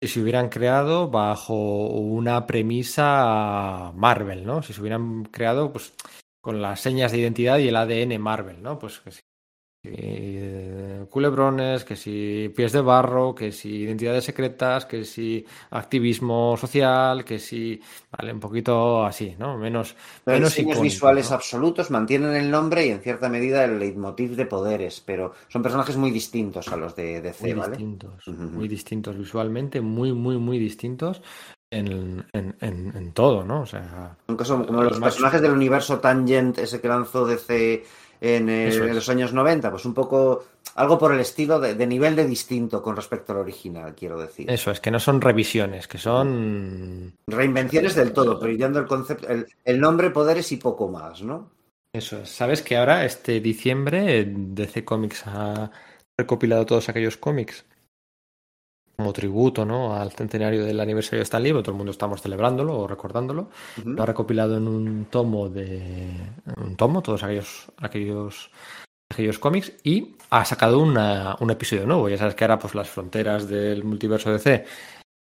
si 0.00 0.08
se 0.08 0.20
hubieran 0.20 0.50
creado 0.50 1.10
bajo 1.10 1.86
una 1.88 2.46
premisa 2.46 3.92
Marvel, 3.94 4.44
¿no? 4.46 4.62
Si 4.62 4.72
se 4.72 4.80
hubieran 4.80 5.24
creado, 5.24 5.72
pues, 5.72 5.94
con 6.40 6.62
las 6.62 6.80
señas 6.80 7.12
de 7.12 7.18
identidad 7.18 7.58
y 7.58 7.68
el 7.68 7.76
ADN 7.76 8.20
Marvel, 8.20 8.62
¿no? 8.62 8.78
Pues 8.78 9.00
que 9.00 9.10
si 9.10 9.20
eh, 9.96 11.06
culebrones, 11.10 11.84
que 11.84 11.96
si 11.96 12.52
pies 12.54 12.72
de 12.72 12.80
barro, 12.80 13.34
que 13.34 13.52
si 13.52 13.82
identidades 13.82 14.24
secretas, 14.24 14.86
que 14.86 15.04
si 15.04 15.44
activismo 15.70 16.56
social, 16.56 17.24
que 17.24 17.38
si, 17.38 17.80
vale, 18.10 18.32
un 18.32 18.40
poquito 18.40 19.04
así, 19.04 19.34
¿no? 19.38 19.56
Menos, 19.56 19.94
Pero 20.24 20.38
menos 20.38 20.58
icónico, 20.58 20.82
visuales 20.82 21.30
¿no? 21.30 21.36
absolutos 21.36 21.90
mantienen 21.90 22.34
el 22.34 22.50
nombre 22.50 22.86
y 22.86 22.90
en 22.90 23.00
cierta 23.00 23.28
medida 23.28 23.64
el 23.64 23.78
leitmotiv 23.78 24.36
de 24.36 24.46
poderes, 24.46 25.02
pero 25.04 25.32
son 25.48 25.62
personajes 25.62 25.96
muy 25.96 26.10
distintos 26.10 26.68
a 26.68 26.76
los 26.76 26.94
de 26.96 27.20
DC, 27.20 27.46
muy 27.48 27.54
¿vale? 27.54 27.76
distintos, 27.76 28.28
muy 28.28 28.68
distintos 28.68 29.16
visualmente, 29.16 29.80
muy, 29.80 30.12
muy, 30.12 30.38
muy 30.38 30.58
distintos 30.58 31.22
en, 31.70 32.24
en, 32.32 32.56
en, 32.60 32.96
en 32.96 33.12
todo, 33.12 33.44
¿no? 33.44 33.62
O 33.62 33.66
sea, 33.66 34.16
Son 34.26 34.36
como, 34.36 34.66
como 34.66 34.82
los 34.82 34.98
personajes 35.00 35.42
del 35.42 35.52
universo 35.52 35.98
Tangent, 35.98 36.58
ese 36.58 36.80
que 36.80 36.88
lanzó 36.88 37.26
DC 37.26 37.84
en, 38.20 38.48
eh, 38.48 38.68
Eso 38.68 38.84
es. 38.84 38.90
en 38.90 38.94
los 38.94 39.08
años 39.08 39.32
90, 39.32 39.70
pues 39.70 39.84
un 39.84 39.94
poco 39.94 40.44
algo 40.74 40.98
por 40.98 41.12
el 41.12 41.20
estilo 41.20 41.58
de, 41.58 41.74
de 41.74 41.86
nivel 41.86 42.16
de 42.16 42.26
distinto 42.26 42.82
con 42.82 42.96
respecto 42.96 43.32
al 43.32 43.38
original, 43.38 43.94
quiero 43.94 44.20
decir. 44.20 44.50
eso 44.50 44.70
es, 44.70 44.80
que 44.80 44.90
no 44.90 45.00
son 45.00 45.20
revisiones, 45.20 45.88
que 45.88 45.98
son... 45.98 47.14
Reinvenciones 47.26 47.94
del 47.94 48.12
todo, 48.12 48.38
brillando 48.38 48.78
el 48.78 48.86
concepto, 48.86 49.28
el, 49.28 49.46
el 49.64 49.80
nombre, 49.80 50.10
poderes 50.10 50.50
y 50.52 50.56
poco 50.56 50.88
más, 50.88 51.22
¿no? 51.22 51.50
Eso 51.92 52.20
es. 52.20 52.28
¿Sabes 52.28 52.60
que 52.60 52.76
ahora, 52.76 53.04
este 53.04 53.40
diciembre, 53.40 54.26
DC 54.28 54.84
Comics 54.84 55.24
ha 55.26 55.70
recopilado 56.18 56.66
todos 56.66 56.88
aquellos 56.88 57.16
cómics 57.16 57.64
como 58.96 59.12
tributo, 59.12 59.64
¿no? 59.64 59.94
Al 59.94 60.12
centenario 60.12 60.64
del 60.64 60.80
aniversario 60.80 61.18
de 61.18 61.24
Stan 61.24 61.42
Lee, 61.42 61.50
todo 61.52 61.70
el 61.72 61.76
mundo 61.76 61.90
estamos 61.92 62.22
celebrándolo 62.22 62.78
o 62.78 62.86
recordándolo. 62.88 63.50
Lo 63.84 64.02
ha 64.02 64.06
recopilado 64.06 64.56
en 64.56 64.66
un 64.68 65.04
tomo 65.10 65.48
de 65.48 66.12
un 66.56 66.76
tomo, 66.76 67.02
todos 67.02 67.22
aquellos 67.22 67.66
aquellos 67.78 68.50
aquellos 69.12 69.38
cómics 69.38 69.72
y 69.84 70.16
ha 70.30 70.44
sacado 70.44 70.80
una- 70.80 71.36
un 71.40 71.50
episodio 71.50 71.86
nuevo. 71.86 72.08
Ya 72.08 72.18
sabes 72.18 72.34
que 72.34 72.44
ahora 72.44 72.58
pues 72.58 72.74
las 72.74 72.88
fronteras 72.88 73.48
del 73.48 73.84
multiverso 73.84 74.32
DC 74.32 74.64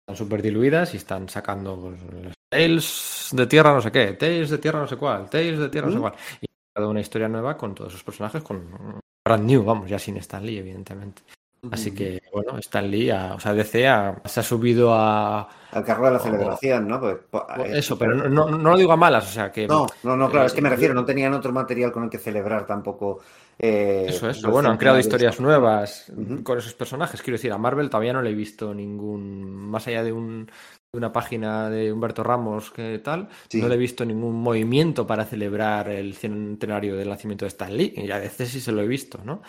están 0.01 0.17
súper 0.17 0.41
diluidas 0.43 0.95
y 0.95 0.99
están 0.99 1.29
sacando 1.29 1.77
pues, 1.77 2.01
Tales 2.49 3.31
de 3.33 3.47
Tierra 3.47 3.75
no 3.75 3.83
sé 3.83 3.91
qué, 3.91 4.13
Tales 4.13 4.51
de 4.51 4.59
Tierra 4.59 4.81
no 4.81 4.87
sé 4.87 4.97
cuál, 4.97 5.29
Tales 5.29 5.59
de 5.59 5.69
Tierra 5.69 5.89
no 5.89 5.93
sé 5.95 6.01
cuál. 6.01 6.15
Y 6.41 6.47
ha 6.47 6.69
sacado 6.73 6.91
una 6.91 7.01
historia 7.01 7.29
nueva 7.29 7.57
con 7.59 7.75
todos 7.75 7.93
esos 7.93 8.05
personajes, 8.05 8.43
con 8.43 9.01
brand 9.27 9.45
new, 9.45 9.65
vamos, 9.65 9.91
ya 9.91 9.99
sin 9.99 10.17
Stan 10.19 10.45
Lee, 10.47 10.59
evidentemente. 10.59 11.23
Así 11.71 11.93
que, 11.93 12.23
bueno, 12.33 12.59
Stan 12.59 12.89
Lee, 12.89 13.11
ha- 13.11 13.35
o 13.35 13.41
sea, 13.41 13.53
DC 13.53 13.81
se 14.25 14.41
ha 14.41 14.43
subido 14.43 14.95
a... 14.95 15.49
Al 15.73 15.85
carro 15.85 16.07
de 16.07 16.13
la 16.13 16.19
celebración, 16.21 16.87
¿no? 16.87 17.01
Pues, 17.01 17.17
po- 17.29 17.47
eh, 17.59 17.79
eso, 17.79 17.99
pero 17.99 18.15
no, 18.15 18.29
no- 18.29 18.57
no 18.57 18.71
lo 18.71 18.77
digo 18.77 18.93
a 18.93 18.97
malas, 18.97 19.29
o 19.29 19.33
sea, 19.33 19.51
que... 19.51 19.67
No, 19.67 19.87
no, 20.05 20.17
no, 20.17 20.31
claro, 20.31 20.47
es 20.47 20.53
que 20.53 20.63
me 20.63 20.69
eh, 20.69 20.73
refiero, 20.73 20.95
no 20.95 21.05
tenían 21.05 21.35
otro 21.35 21.53
material 21.53 21.91
con 21.91 22.05
el 22.05 22.11
que 22.11 22.19
celebrar 22.19 22.67
tampoco. 22.67 23.21
eh, 23.59 24.05
Eso 24.09 24.29
es, 24.31 24.37
los 24.37 24.43
pero 24.43 24.53
bueno, 24.53 24.71
han 24.71 24.77
creado 24.77 24.99
historias 25.01 25.41
nuevas 25.41 26.13
con 26.45 26.59
esos 26.59 26.75
personajes. 26.75 27.21
Quiero 27.21 27.37
decir, 27.37 27.51
a 27.53 27.59
Marvel 27.59 27.91
todavía 27.91 28.13
no 28.13 28.23
le 28.23 28.31
he 28.31 28.35
visto 28.35 28.73
ningún, 28.73 29.51
más 29.69 29.87
allá 29.89 30.05
de, 30.05 30.13
un, 30.13 30.47
de 30.47 30.99
una 30.99 31.13
página 31.13 31.69
de 31.69 31.93
Humberto 31.93 32.23
Ramos 32.23 32.71
que 32.71 33.01
tal, 33.01 33.29
Sí. 33.49 33.61
no 33.61 33.67
le 33.69 33.75
he 33.75 33.79
visto 33.79 34.05
ningún 34.05 34.35
movimiento 34.41 35.05
para 35.05 35.25
celebrar 35.25 35.89
el 35.89 36.15
centenario 36.15 36.97
del 36.97 37.09
nacimiento 37.09 37.45
de 37.45 37.49
Stan 37.49 37.77
Lee. 37.77 37.93
Y 37.97 38.11
a 38.13 38.19
veces 38.19 38.51
sí 38.51 38.61
se 38.61 38.71
lo 38.71 38.83
he 38.83 38.87
visto, 38.87 39.19
¿no? 39.25 39.43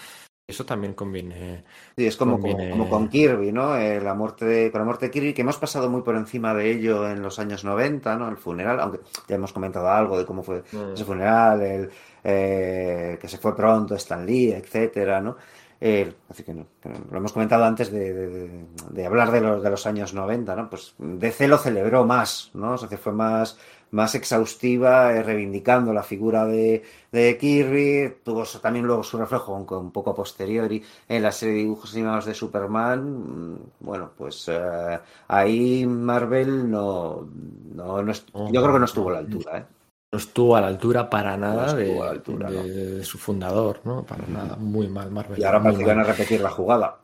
Eso 0.49 0.65
también 0.65 0.93
conviene. 0.93 1.65
Sí, 1.97 2.07
es 2.07 2.15
como, 2.15 2.39
como, 2.39 2.53
conviene- 2.53 2.71
como 2.71 2.89
con 2.89 3.09
Kirby, 3.09 3.51
¿no? 3.51 3.75
Eh, 3.75 3.99
la 3.99 4.13
muerte 4.13 4.45
de, 4.45 4.71
con 4.71 4.79
la 4.79 4.85
muerte 4.85 5.07
de 5.07 5.11
Kirby, 5.11 5.33
que 5.33 5.41
hemos 5.41 5.57
pasado 5.57 5.89
muy 5.89 6.03
por 6.03 6.15
encima 6.15 6.53
de 6.53 6.71
ello 6.71 7.05
en 7.09 7.21
los 7.21 7.37
años 7.37 7.65
90, 7.65 8.15
¿no? 8.15 8.29
El 8.29 8.37
funeral, 8.37 8.79
aunque 8.79 9.01
ya 9.27 9.35
hemos 9.35 9.51
comentado 9.51 9.89
algo 9.89 10.17
de 10.17 10.25
cómo 10.25 10.43
fue 10.43 10.63
Mm. 10.71 10.93
ese 10.93 11.03
funeral, 11.03 11.61
el, 11.61 11.89
eh, 12.23 13.17
que 13.19 13.27
se 13.27 13.37
fue 13.39 13.53
pronto 13.57 13.93
Stan 13.95 14.25
Lee, 14.25 14.53
etcétera, 14.53 15.19
¿no? 15.19 15.35
Eh, 15.81 16.11
así 16.29 16.43
que, 16.43 16.53
no, 16.53 16.65
que 16.81 16.87
no, 16.89 16.95
lo 17.11 17.17
hemos 17.17 17.33
comentado 17.33 17.65
antes 17.65 17.91
de, 17.91 18.13
de- 18.13 18.27
de- 18.29 18.65
de 18.89 19.05
hablar 19.05 19.31
de 19.31 19.41
los, 19.41 19.61
de 19.61 19.69
los 19.69 19.85
años 19.85 20.13
90, 20.13 20.55
¿no? 20.55 20.69
Pues 20.69 20.95
DC 20.97 21.45
lo 21.49 21.57
celebró 21.57 22.05
más, 22.05 22.51
¿no? 22.53 22.71
O 22.75 22.77
sea, 22.77 22.87
que 22.87 22.97
fue 22.97 23.11
más, 23.11 23.59
más 23.91 24.15
exhaustiva, 24.15 25.13
eh, 25.13 25.23
reivindicando 25.23 25.93
la 25.93 26.03
figura 26.03 26.45
de, 26.45 26.83
de 27.11 27.37
Kirby, 27.37 28.17
tuvo 28.23 28.43
también 28.61 28.85
luego 28.85 29.03
su 29.03 29.17
reflejo, 29.17 29.55
aunque 29.55 29.75
un 29.75 29.91
poco 29.91 30.11
a 30.11 30.15
posteriori, 30.15 30.83
en 31.07 31.23
la 31.23 31.31
serie 31.31 31.55
de 31.55 31.61
dibujos 31.61 31.93
animados 31.93 32.25
de 32.25 32.33
Superman. 32.33 33.53
Mm, 33.53 33.57
Bueno, 33.79 34.11
pues 34.17 34.45
eh, 34.49 34.99
ahí 35.27 35.85
Marvel 35.85 36.69
no, 36.69 37.27
no, 37.75 38.01
no 38.03 38.11
yo 38.13 38.61
creo 38.61 38.73
que 38.73 38.79
no 38.79 38.85
estuvo 38.85 39.09
a 39.09 39.13
la 39.13 39.19
altura, 39.19 39.57
¿eh? 39.59 39.65
No 40.11 40.19
estuvo 40.19 40.55
a 40.55 40.61
la 40.61 40.67
altura 40.67 41.09
para 41.09 41.35
nada, 41.35 41.73
de, 41.73 42.01
altura, 42.01 42.49
de- 42.49 43.03
su 43.03 43.17
fundador, 43.17 43.81
¿no? 43.83 44.05
Para 44.05 44.25
nada, 44.27 44.55
muy 44.55 44.87
mal 44.87 45.11
Marvel. 45.11 45.39
Y 45.39 45.43
ahora 45.43 45.61
parece 45.63 45.83
que 45.83 45.89
van 45.89 45.99
a 45.99 46.03
repetir 46.03 46.39
la 46.41 46.49
jugada. 46.49 46.97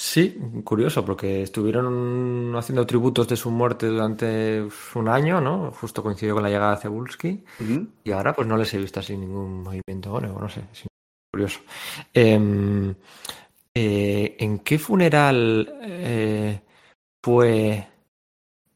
Sí, 0.00 0.38
curioso, 0.62 1.04
porque 1.04 1.42
estuvieron 1.42 2.54
haciendo 2.56 2.86
tributos 2.86 3.26
de 3.26 3.36
su 3.36 3.50
muerte 3.50 3.86
durante 3.86 4.64
un 4.94 5.08
año, 5.08 5.40
¿no? 5.40 5.72
Justo 5.72 6.04
coincidió 6.04 6.34
con 6.34 6.44
la 6.44 6.50
llegada 6.50 6.76
de 6.76 6.82
Cebulski. 6.82 7.44
Y 8.04 8.12
ahora 8.12 8.32
pues 8.32 8.46
no 8.46 8.56
les 8.56 8.72
he 8.74 8.78
visto 8.78 9.00
así 9.00 9.16
ningún 9.16 9.64
movimiento, 9.64 10.10
bueno, 10.10 10.38
no 10.40 10.48
sé, 10.48 10.62
es 10.72 10.86
curioso. 11.32 11.60
Em, 12.14 12.94
eh, 13.74 14.36
¿en 14.38 14.60
qué 14.60 14.78
funeral 14.78 15.78
eh, 15.82 16.60
fue... 17.22 17.86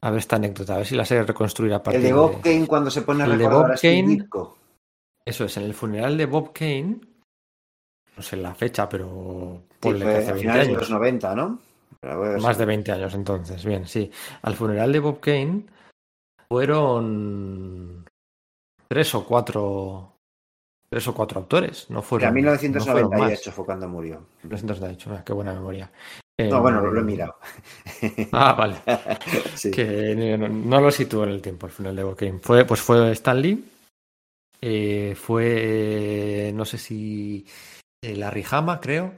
A 0.01 0.09
ver 0.09 0.19
esta 0.19 0.35
anécdota, 0.35 0.73
a 0.73 0.77
ver 0.79 0.85
si 0.85 0.95
la 0.95 1.05
sé 1.05 1.23
reconstruir 1.23 1.73
a 1.73 1.81
partir 1.81 2.01
El 2.01 2.07
de 2.07 2.13
Bob 2.13 2.41
Kane 2.41 2.67
cuando 2.67 2.91
se 2.91 3.03
pone 3.03 3.23
a 3.23 3.25
El 3.25 3.37
de 3.37 3.47
Bob 3.47 3.71
a 3.71 3.75
Kane. 3.75 4.27
Eso 5.23 5.45
es, 5.45 5.55
en 5.55 5.63
el 5.63 5.73
funeral 5.73 6.17
de 6.17 6.25
Bob 6.25 6.51
Kane, 6.51 6.99
no 8.17 8.21
sé 8.21 8.35
la 8.35 8.53
fecha, 8.53 8.89
pero 8.89 9.63
ponle 9.83 10.05
fue 10.05 10.17
hace 10.17 10.29
a 10.29 10.33
20 10.33 10.39
finales 10.41 10.67
de 10.67 10.73
los 10.73 10.89
90, 10.89 11.35
¿no? 11.35 11.59
Más 12.41 12.57
de 12.57 12.65
20 12.65 12.91
años 12.91 13.13
entonces, 13.13 13.63
bien, 13.63 13.87
sí. 13.87 14.11
Al 14.41 14.55
funeral 14.55 14.91
de 14.91 14.99
Bob 14.99 15.19
Kane 15.19 15.63
fueron 16.49 18.05
tres 18.87 19.15
o 19.15 19.25
cuatro 19.25 20.09
tres 20.89 21.07
o 21.07 21.13
cuatro 21.15 21.39
autores, 21.39 21.89
no 21.89 22.01
fueron, 22.01 22.33
no 22.33 22.81
fueron 22.81 23.09
más. 23.09 23.19
1998 23.19 23.51
fue 23.51 23.65
cuando 23.65 23.87
murió. 23.87 24.25
1998, 24.43 25.09
ah, 25.11 25.23
qué 25.25 25.33
buena 25.33 25.53
memoria. 25.53 25.91
No, 26.39 26.45
Eh, 26.45 26.59
bueno, 26.59 26.81
lo 26.81 26.99
he 26.99 27.03
mirado. 27.03 27.35
Ah, 28.31 28.53
vale. 28.53 28.75
Sí. 29.55 29.71
Que 29.71 30.37
no, 30.37 30.47
no 30.47 30.81
lo 30.81 30.91
sitúo 30.91 31.23
en 31.23 31.29
el 31.29 31.41
tiempo, 31.41 31.65
el 31.67 31.71
final 31.71 31.95
de 31.95 32.03
Bob 32.03 32.15
Kane. 32.15 32.39
Fue, 32.39 32.65
pues 32.65 32.81
fue 32.81 33.11
Stan 33.11 33.41
Lee, 33.41 33.63
eh, 34.61 35.13
fue, 35.15 36.51
no 36.53 36.63
sé 36.63 36.77
si 36.77 37.45
eh, 38.01 38.15
Larry 38.15 38.45
Hama, 38.49 38.79
creo. 38.79 39.13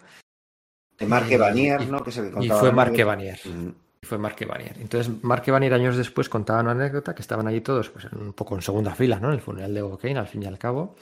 De 0.99 1.05
Mark 1.05 1.27
Evanier, 1.31 1.81
y- 1.81 1.85
¿no? 1.85 2.03
Que 2.03 2.09
es 2.09 2.17
el 2.17 2.23
que 2.25 2.29
Y 2.29 2.33
contaba 2.33 2.59
fue 2.59 2.69
la 2.69 2.75
Mark 2.75 2.89
anécdota. 2.89 3.01
Evanier. 3.01 3.39
Y 4.01 4.05
Fue 4.05 4.17
Mark 4.17 4.35
Evanier. 4.39 4.77
Entonces, 4.79 5.11
Mark 5.23 5.43
Evanier 5.47 5.73
años 5.73 5.97
después 5.97 6.29
contaba 6.29 6.61
una 6.61 6.71
anécdota 6.71 7.15
que 7.15 7.21
estaban 7.21 7.47
allí 7.47 7.61
todos 7.61 7.89
pues, 7.89 8.05
un 8.13 8.33
poco 8.33 8.55
en 8.55 8.61
segunda 8.61 8.93
fila, 8.93 9.19
¿no? 9.19 9.29
En 9.29 9.33
el 9.35 9.41
funeral 9.41 9.73
de 9.73 9.97
Kane, 10.01 10.19
al 10.19 10.27
fin 10.27 10.43
y 10.43 10.45
al 10.45 10.59
cabo. 10.59 10.95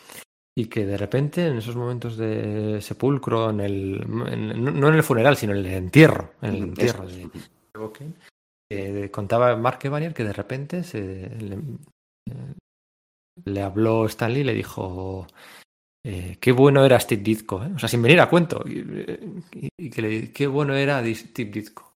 Y 0.55 0.67
que 0.67 0.85
de 0.85 0.97
repente, 0.97 1.47
en 1.47 1.57
esos 1.57 1.75
momentos 1.75 2.15
de 2.15 2.79
sepulcro, 2.81 3.49
en 3.49 3.59
el, 3.59 4.01
en- 4.27 4.79
no 4.79 4.87
en 4.87 4.93
el 4.95 5.03
funeral, 5.03 5.35
sino 5.35 5.51
en 5.53 5.59
el 5.59 5.65
entierro, 5.65 6.31
en 6.41 6.49
el 6.51 6.55
Ujú, 6.57 6.63
entierro 6.69 7.07
de, 7.07 7.15
de 7.25 7.91
Kane, 7.91 8.13
eh, 8.71 9.09
contaba 9.11 9.55
Mark 9.57 9.79
Evanier 9.83 10.13
que 10.13 10.23
de 10.23 10.33
repente 10.33 10.83
se, 10.83 11.29
le, 11.39 11.55
eh, 11.55 12.53
le 13.45 13.61
habló 13.63 14.05
Stanley 14.05 14.41
y 14.41 14.45
le 14.45 14.53
dijo 14.53 15.27
eh, 16.03 16.37
qué 16.39 16.51
bueno 16.51 16.85
era 16.85 16.99
Steve 16.99 17.21
Ditko, 17.23 17.63
¿eh? 17.63 17.71
o 17.75 17.79
sea, 17.79 17.89
sin 17.89 18.01
venir 18.01 18.19
a 18.21 18.29
cuento, 18.29 18.63
y, 18.65 18.79
y- 19.59 19.69
y 19.77 19.89
que 19.89 20.01
le, 20.01 20.31
qué 20.33 20.47
bueno 20.47 20.73
era 20.75 21.03
Steve 21.15 21.49
Ditko. 21.51 21.93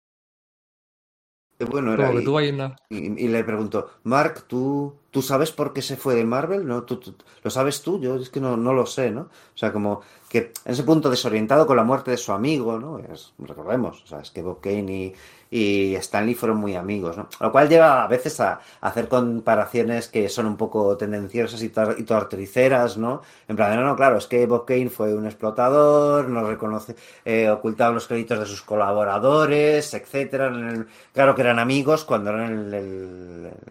Qué 1.58 1.66
bueno 1.66 1.94
era. 1.94 2.12
Y- 2.14 2.36
una... 2.50 2.76
y, 2.90 3.28
le 3.28 3.44
preguntó, 3.44 3.90
Mark, 4.04 4.46
¿tú 4.48 4.96
¿Tú 5.12 5.22
sabes 5.22 5.52
por 5.52 5.74
qué 5.74 5.84
se 5.84 5.96
fue 5.96 6.16
de 6.16 6.26
Marvel? 6.26 6.66
¿No? 6.68 6.84
¿Tú, 6.86 6.98
tú- 7.00 7.16
lo 7.44 7.52
sabes 7.52 7.84
tú? 7.84 8.00
Yo 8.02 8.16
es 8.16 8.32
que 8.32 8.40
no, 8.42 8.58
no 8.58 8.74
lo 8.74 8.88
sé, 8.88 9.12
¿no? 9.12 9.22
O 9.22 9.58
sea, 9.58 9.72
como 9.72 10.02
que 10.28 10.52
en 10.66 10.72
ese 10.74 10.84
punto 10.84 11.08
desorientado 11.12 11.68
con 11.68 11.78
la 11.78 11.84
muerte 11.84 12.10
de 12.12 12.18
su 12.18 12.32
amigo, 12.32 12.80
¿no? 12.80 12.98
Es- 12.98 13.34
recordemos, 13.38 14.02
o 14.04 14.08
sea, 14.08 14.22
es 14.22 14.32
que 14.32 14.42
Bob 14.42 14.60
Kane 14.60 14.92
y, 14.92 15.14
y 15.56 15.96
Stanley 15.96 16.34
fueron 16.34 16.58
muy 16.58 16.76
amigos, 16.76 17.16
¿no? 17.18 17.28
Lo 17.40 17.52
cual 17.52 17.70
lleva 17.70 18.04
a 18.04 18.08
veces 18.08 18.40
a, 18.40 18.60
hacer 18.82 19.08
comparaciones 19.08 20.08
que 20.08 20.28
son 20.30 20.48
un 20.48 20.58
poco 20.58 20.98
tendenciosas 20.98 21.62
y, 21.62 21.70
tar- 21.70 21.96
y 22.00 22.04
tortriceras, 22.04 22.98
¿no? 22.98 23.22
En 23.48 23.56
plan, 23.56 23.76
no, 23.76 23.84
no, 23.86 23.96
claro, 23.96 24.18
es 24.18 24.26
que 24.28 24.46
Bob 24.48 24.66
Kane 24.66 24.90
fue 24.90 25.14
un 25.14 25.26
explotador, 25.28 26.28
no 26.30 26.44
reconoce, 26.48 26.96
eh, 27.26 27.50
ocultaba 27.50 27.94
los 27.94 28.08
créditos 28.08 28.40
de 28.40 28.46
sus 28.48 28.62
colaboradores, 28.64 29.94
etcétera. 29.94 30.48
El- 30.48 30.88
claro 31.14 31.36
que 31.36 31.42
eran 31.42 31.60
amigos 31.60 32.04
cuando 32.06 32.32
eran 32.32 32.74
el, 32.74 32.74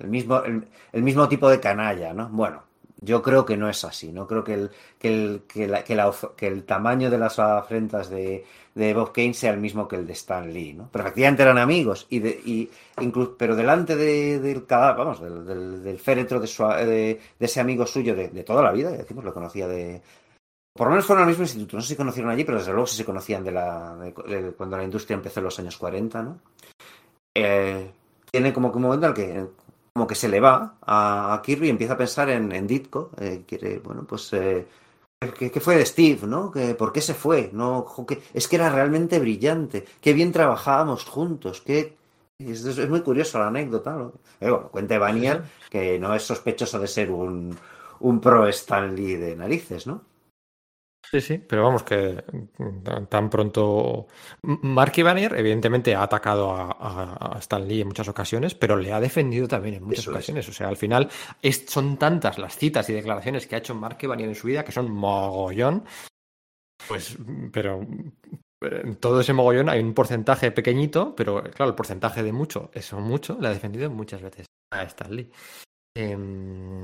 el- 0.00 0.08
mismo, 0.08 0.40
el 0.92 1.02
mismo 1.02 1.28
tipo 1.28 1.48
de 1.50 1.60
canalla, 1.60 2.12
¿no? 2.14 2.28
Bueno, 2.30 2.62
yo 3.02 3.20
creo 3.22 3.44
que 3.44 3.56
no 3.56 3.68
es 3.68 3.84
así, 3.84 4.12
¿no? 4.12 4.26
Creo 4.26 4.42
que 4.44 4.54
el, 4.54 4.70
que 4.98 5.08
el, 5.08 5.42
que 5.48 5.66
la- 5.66 5.84
que 6.36 6.46
el 6.46 6.64
tamaño 6.64 7.10
de 7.10 7.18
las 7.18 7.38
afrentas 7.38 8.08
de, 8.08 8.44
de 8.74 8.94
Bob 8.94 9.12
Kane 9.12 9.34
sea 9.34 9.52
el 9.52 9.60
mismo 9.60 9.86
que 9.88 9.96
el 9.96 10.06
de 10.06 10.12
Stan 10.14 10.50
Lee, 10.52 10.72
¿no? 10.72 10.88
Pero 10.90 11.04
efectivamente 11.04 11.42
eran 11.42 11.58
amigos, 11.58 12.06
y, 12.10 12.20
de, 12.20 12.30
y 12.44 12.70
inclu- 12.96 13.34
pero 13.36 13.54
delante 13.56 13.96
de- 13.96 14.38
del 14.40 14.64
cadáver, 14.66 14.96
vamos, 15.04 15.20
del, 15.20 15.82
del- 15.82 15.98
féretro 15.98 16.40
de, 16.40 16.46
su, 16.46 16.64
de, 16.64 17.20
ese 17.40 17.60
amigo 17.60 17.84
suyo 17.86 18.14
de, 18.14 18.28
toda 18.44 18.62
la 18.62 18.72
vida, 18.72 18.90
decimos, 18.92 19.24
lo 19.24 19.34
conocía 19.34 19.66
de... 19.68 20.00
Por 20.74 20.86
lo 20.86 20.92
menos 20.92 21.04
fueron 21.04 21.24
al 21.24 21.28
mismo 21.28 21.42
instituto, 21.44 21.76
no 21.76 21.82
sé 21.82 21.88
si 21.88 21.96
conocieron 21.96 22.30
allí, 22.30 22.44
pero 22.44 22.58
desde 22.58 22.72
luego 22.72 22.86
sí 22.86 22.96
se 22.96 23.04
conocían 23.04 23.44
de 23.44 23.52
la, 23.52 23.96
cuando 24.56 24.76
la 24.78 24.84
industria 24.84 25.16
empezó 25.16 25.40
en 25.40 25.44
los 25.44 25.58
años 25.58 25.76
40, 25.76 26.22
¿no? 26.22 26.38
Eh, 27.34 27.90
tiene 28.30 28.52
como 28.52 28.70
que 28.70 28.76
un 28.78 28.82
momento 28.84 29.06
en 29.06 29.10
el 29.12 29.16
que 29.16 29.46
como 29.92 30.06
que 30.06 30.14
se 30.14 30.28
le 30.28 30.40
va 30.40 30.78
a, 30.82 31.34
a 31.34 31.42
Kirby 31.42 31.66
y 31.66 31.70
empieza 31.70 31.94
a 31.94 31.98
pensar 31.98 32.30
en, 32.30 32.52
en 32.52 32.66
Ditko. 32.66 33.10
eh, 33.18 33.44
quiere, 33.46 33.78
bueno, 33.80 34.04
pues, 34.06 34.32
eh, 34.32 34.66
¿qué, 35.38 35.50
qué 35.50 35.60
fue 35.60 35.76
de 35.76 35.86
Steve, 35.86 36.26
no? 36.26 36.50
Que, 36.50 36.74
¿Por 36.74 36.92
qué 36.92 37.00
se 37.00 37.14
fue? 37.14 37.50
No, 37.52 37.82
jo, 37.82 38.06
que, 38.06 38.22
es 38.34 38.48
que 38.48 38.56
era 38.56 38.70
realmente 38.70 39.18
brillante. 39.18 39.84
Qué 40.00 40.12
bien 40.14 40.32
trabajábamos 40.32 41.04
juntos. 41.04 41.60
Qué, 41.62 41.96
es, 42.38 42.64
es 42.64 42.88
muy 42.88 43.02
curioso 43.02 43.38
la 43.38 43.48
anécdota. 43.48 43.92
¿no? 43.92 44.12
Pero 44.38 44.54
bueno, 44.56 44.70
cuenta 44.70 44.98
que 45.70 45.98
no 45.98 46.14
es 46.14 46.22
sospechoso 46.24 46.78
de 46.78 46.88
ser 46.88 47.10
un, 47.10 47.56
un 48.00 48.20
pro 48.20 48.46
Stanley 48.48 49.16
de 49.16 49.36
narices, 49.36 49.86
¿no? 49.86 50.02
Sí, 51.12 51.20
sí, 51.20 51.36
pero 51.38 51.62
vamos 51.64 51.82
que 51.82 52.24
mm, 52.58 53.06
tan, 53.08 53.28
pronto. 53.28 54.06
Mark 54.42 54.92
Evanier, 54.96 55.34
evidentemente, 55.36 55.94
ha 55.94 56.04
atacado 56.04 56.52
a, 56.54 56.70
a- 57.34 57.38
Stan 57.38 57.68
Lee 57.68 57.82
en 57.82 57.88
muchas 57.88 58.08
ocasiones, 58.08 58.54
pero 58.54 58.76
le 58.76 58.92
ha 58.94 59.00
defendido 59.00 59.46
también 59.46 59.74
en 59.74 59.84
muchas 59.84 60.00
Eso 60.00 60.10
es. 60.12 60.16
ocasiones. 60.16 60.48
O 60.48 60.52
sea, 60.54 60.68
al 60.68 60.76
final 60.78 61.10
es- 61.42 61.66
son 61.68 61.98
tantas 61.98 62.38
las 62.38 62.56
citas 62.56 62.88
y 62.88 62.94
declaraciones 62.94 63.46
que 63.46 63.54
ha 63.56 63.58
hecho 63.58 63.74
Mark 63.74 63.98
Evanier 64.00 64.30
en 64.30 64.34
su 64.34 64.46
vida 64.46 64.64
que 64.64 64.72
son 64.72 64.90
mogollón. 64.90 65.84
Pues, 66.88 67.18
mm, 67.18 67.50
pero 67.52 67.86
pero 68.58 68.80
en 68.80 68.94
todo 68.96 69.20
ese 69.20 69.32
mogollón 69.32 69.68
hay 69.68 69.80
un 69.80 69.92
porcentaje 69.92 70.52
pequeñito, 70.52 71.14
pero 71.16 71.42
claro, 71.42 71.70
el 71.70 71.74
porcentaje 71.76 72.22
de 72.22 72.32
mucho, 72.32 72.70
eso 72.72 73.00
mucho, 73.00 73.36
le 73.40 73.48
ha 73.48 73.50
defendido 73.52 73.90
muchas 73.90 74.22
veces 74.22 74.46
a 74.72 74.84
Stan 74.84 75.14
Lee. 75.14 75.30
Em, 75.96 76.82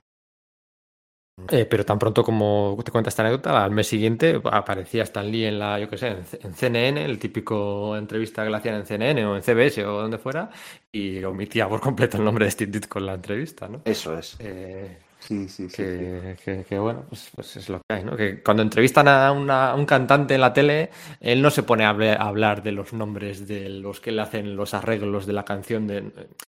eh, 1.50 1.64
pero 1.66 1.84
tan 1.84 1.98
pronto 1.98 2.22
como 2.24 2.76
te 2.84 2.90
cuenta 2.90 3.08
esta 3.10 3.22
anécdota, 3.22 3.64
al 3.64 3.70
mes 3.70 3.86
siguiente 3.86 4.40
aparecía 4.44 5.02
Stan 5.04 5.30
Lee 5.30 5.44
en 5.46 5.58
la, 5.58 5.78
yo 5.78 5.88
qué 5.88 5.96
sé, 5.96 6.08
en, 6.08 6.24
en 6.42 6.54
CNN, 6.54 7.04
el 7.04 7.18
típico 7.18 7.96
entrevista 7.96 8.44
que 8.44 8.50
le 8.50 8.56
hacían 8.56 8.74
en 8.76 8.86
CNN 8.86 9.24
o 9.26 9.36
en 9.36 9.42
CBS 9.42 9.84
o 9.84 10.00
donde 10.02 10.18
fuera, 10.18 10.50
y 10.92 11.22
omitía 11.24 11.68
por 11.68 11.80
completo 11.80 12.16
el 12.18 12.24
nombre 12.24 12.44
de 12.44 12.50
Steve 12.50 12.72
Ditko 12.72 12.98
en 12.98 13.06
la 13.06 13.14
entrevista, 13.14 13.68
¿no? 13.68 13.82
Eso 13.84 14.18
es. 14.18 14.36
Eh, 14.40 14.98
Sí, 15.20 15.48
sí, 15.48 15.68
sí. 15.68 15.76
que, 15.82 16.36
que- 16.44 16.64
que, 16.64 16.78
bueno, 16.78 17.04
pues, 17.08 17.28
pues 17.34 17.56
es 17.56 17.68
lo 17.68 17.78
que 17.78 17.92
hay, 17.96 18.04
¿no? 18.04 18.16
Que 18.16 18.40
cuando 18.40 18.62
entrevistan 18.62 19.08
a, 19.08 19.32
una- 19.32 19.70
a 19.72 19.74
un 19.74 19.84
cantante 19.84 20.36
en 20.36 20.40
la 20.40 20.52
tele, 20.52 20.90
él 21.20 21.42
no 21.42 21.50
se 21.50 21.64
pone 21.64 21.84
a, 21.84 21.90
hable- 21.92 22.12
a 22.16 22.22
hablar 22.28 22.62
de 22.62 22.70
los 22.70 22.92
nombres 22.92 23.48
de 23.48 23.68
los 23.68 23.98
que 24.00 24.12
le 24.12 24.22
hacen 24.22 24.54
los 24.54 24.74
arreglos 24.74 25.26
de 25.26 25.32
la 25.32 25.44
canción. 25.44 25.88
De, 25.88 26.04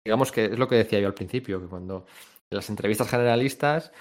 digamos 0.05 0.31
que 0.31 0.45
es 0.45 0.59
lo 0.59 0.69
que 0.69 0.75
decía 0.77 1.01
yo 1.01 1.07
al 1.07 1.15
principio, 1.15 1.59
que 1.59 1.69
cuando 1.69 2.05
en 2.51 2.57
las 2.57 2.69
entrevistas 2.69 3.09
generalistas 3.09 3.93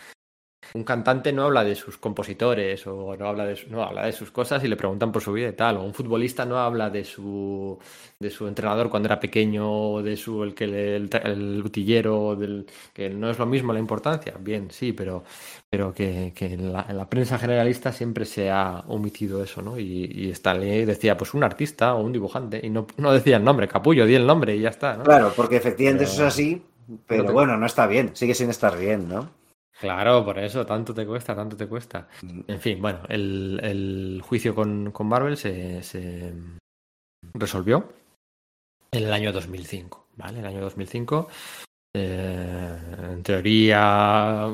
un 0.74 0.84
cantante 0.84 1.32
no 1.34 1.46
habla 1.46 1.64
de 1.64 1.74
sus 1.74 1.98
compositores 1.98 2.86
o 2.86 3.16
no 3.18 3.28
habla 3.28 3.46
de 3.46 3.56
su- 3.56 3.70
no 3.72 3.82
habla 3.84 4.06
de 4.06 4.12
sus 4.12 4.30
cosas 4.30 4.64
y 4.64 4.68
le 4.68 4.76
preguntan 4.76 5.12
por 5.12 5.22
su 5.24 5.32
vida 5.34 5.48
y 5.50 5.54
tal 5.54 5.78
o 5.78 5.84
un 5.84 5.94
futbolista 5.96 6.46
no 6.46 6.60
habla 6.60 6.90
de 6.92 7.04
su 7.06 7.80
de 8.20 8.30
su 8.30 8.48
entrenador 8.48 8.90
cuando 8.90 9.08
era 9.08 9.20
pequeño 9.20 9.72
o 9.94 10.04
de 10.04 10.16
su 10.18 10.44
el 10.44 10.54
que 10.54 10.68
le- 10.68 10.96
el, 10.98 11.10
el 11.24 11.64
utillero 11.66 12.36
del 12.36 12.68
que 12.94 13.10
no 13.10 13.30
es 13.32 13.40
lo 13.40 13.46
mismo 13.48 13.74
la 13.74 13.80
importancia 13.80 14.36
bien 14.40 14.70
sí 14.70 14.94
pero 14.94 15.24
pero 15.70 15.94
que, 15.94 16.34
que 16.36 16.48
en, 16.54 16.72
la, 16.74 16.86
en 16.88 16.98
la 16.98 17.10
prensa 17.10 17.40
generalista 17.40 17.92
siempre 17.92 18.26
se 18.26 18.52
ha 18.52 18.84
omitido 18.90 19.42
eso 19.44 19.62
no 19.64 19.80
y, 19.80 20.06
y 20.14 20.30
Stanley 20.32 20.86
decía 20.86 21.18
pues 21.18 21.34
un 21.34 21.44
artista 21.44 21.96
o 21.96 22.02
un 22.04 22.12
dibujante 22.14 22.60
y 22.64 22.70
no, 22.70 22.86
no 22.98 23.12
decía 23.14 23.38
el 23.38 23.44
nombre 23.44 23.68
capullo 23.68 24.06
di 24.06 24.14
el 24.16 24.28
nombre 24.28 24.56
y 24.56 24.62
ya 24.62 24.70
está 24.70 24.98
¿no? 24.98 25.04
Claro, 25.04 25.32
porque 25.36 25.56
efectivamente 25.56 26.04
Pero- 26.04 26.12
eso 26.14 26.22
es 26.28 26.34
así, 26.34 26.62
pero 27.08 27.26
te- 27.26 27.32
bueno, 27.32 27.58
no 27.58 27.66
está 27.66 27.88
bien, 27.88 28.12
sigue 28.14 28.36
sin 28.36 28.50
estar 28.52 28.78
bien, 28.78 29.08
¿no? 29.10 29.30
Claro, 29.80 30.26
por 30.26 30.38
eso, 30.40 30.66
tanto 30.66 30.94
te 30.94 31.06
cuesta, 31.06 31.36
tanto 31.36 31.56
te 31.56 31.68
cuesta. 31.68 32.08
En 32.48 32.60
fin, 32.60 32.82
bueno, 32.82 33.00
el, 33.08 33.60
el 33.64 34.22
juicio 34.24 34.54
con, 34.54 34.92
con 34.92 35.08
Marvel 35.08 35.38
se, 35.38 35.82
se 35.84 36.34
resolvió 37.34 37.88
en 38.92 39.04
el 39.04 39.14
año 39.14 39.32
2005, 39.32 40.08
¿vale? 40.18 40.40
En 40.40 40.46
el 40.46 40.52
año 40.52 40.62
2005, 40.62 41.30
eh, 41.96 42.78
en 43.12 43.24
teoría, 43.24 44.48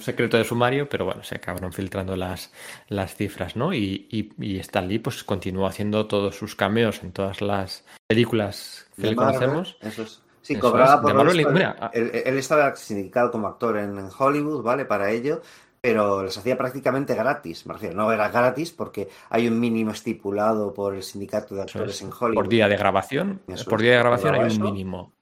secreto 0.00 0.36
de 0.36 0.44
sumario, 0.44 0.88
pero 0.88 1.04
bueno, 1.04 1.22
se 1.22 1.36
acabaron 1.36 1.72
filtrando 1.72 2.16
las, 2.16 2.52
las 2.88 3.14
cifras, 3.14 3.54
¿no? 3.54 3.72
Y, 3.72 4.08
y, 4.10 4.32
y 4.44 4.58
Stan 4.58 4.88
Lee, 4.88 4.98
pues, 4.98 5.22
continuó 5.22 5.66
haciendo 5.66 6.06
todos 6.06 6.36
sus 6.36 6.56
cameos 6.56 7.02
en 7.02 7.12
todas 7.12 7.40
las 7.40 7.84
películas 8.08 8.88
que 8.96 9.08
le 9.08 9.16
conocemos. 9.16 9.76
Eso 9.80 10.02
es. 10.02 10.22
Sí, 10.54 10.60
cobraba 10.60 11.00
por 11.00 11.52
mira, 11.52 11.90
él, 11.92 12.10
él 12.12 12.38
estaba 12.38 12.74
sindicado 12.76 13.30
como 13.30 13.48
actor 13.48 13.76
en, 13.78 13.98
en 13.98 14.08
Hollywood, 14.16 14.62
¿vale? 14.62 14.84
Para 14.84 15.10
ello, 15.10 15.42
pero 15.82 16.22
les 16.22 16.38
hacía 16.38 16.56
prácticamente 16.56 17.14
gratis. 17.14 17.66
Me 17.66 17.74
refiero, 17.74 17.96
no 17.96 18.12
era 18.12 18.28
gratis 18.28 18.70
porque 18.70 19.08
hay 19.30 19.48
un 19.48 19.58
mínimo 19.58 19.90
estipulado 19.90 20.72
por 20.72 20.94
el 20.94 21.02
sindicato 21.02 21.56
de 21.56 21.62
actores 21.62 21.96
es. 21.96 22.02
en 22.02 22.10
Hollywood. 22.12 22.34
Por 22.34 22.48
día 22.48 22.68
de 22.68 22.76
grabación, 22.76 23.40
Eso 23.48 23.68
por 23.68 23.80
es, 23.80 23.82
día 23.82 23.92
de 23.94 23.98
grabación 23.98 24.34
hay 24.36 24.56
un 24.56 24.62
mínimo. 24.62 25.12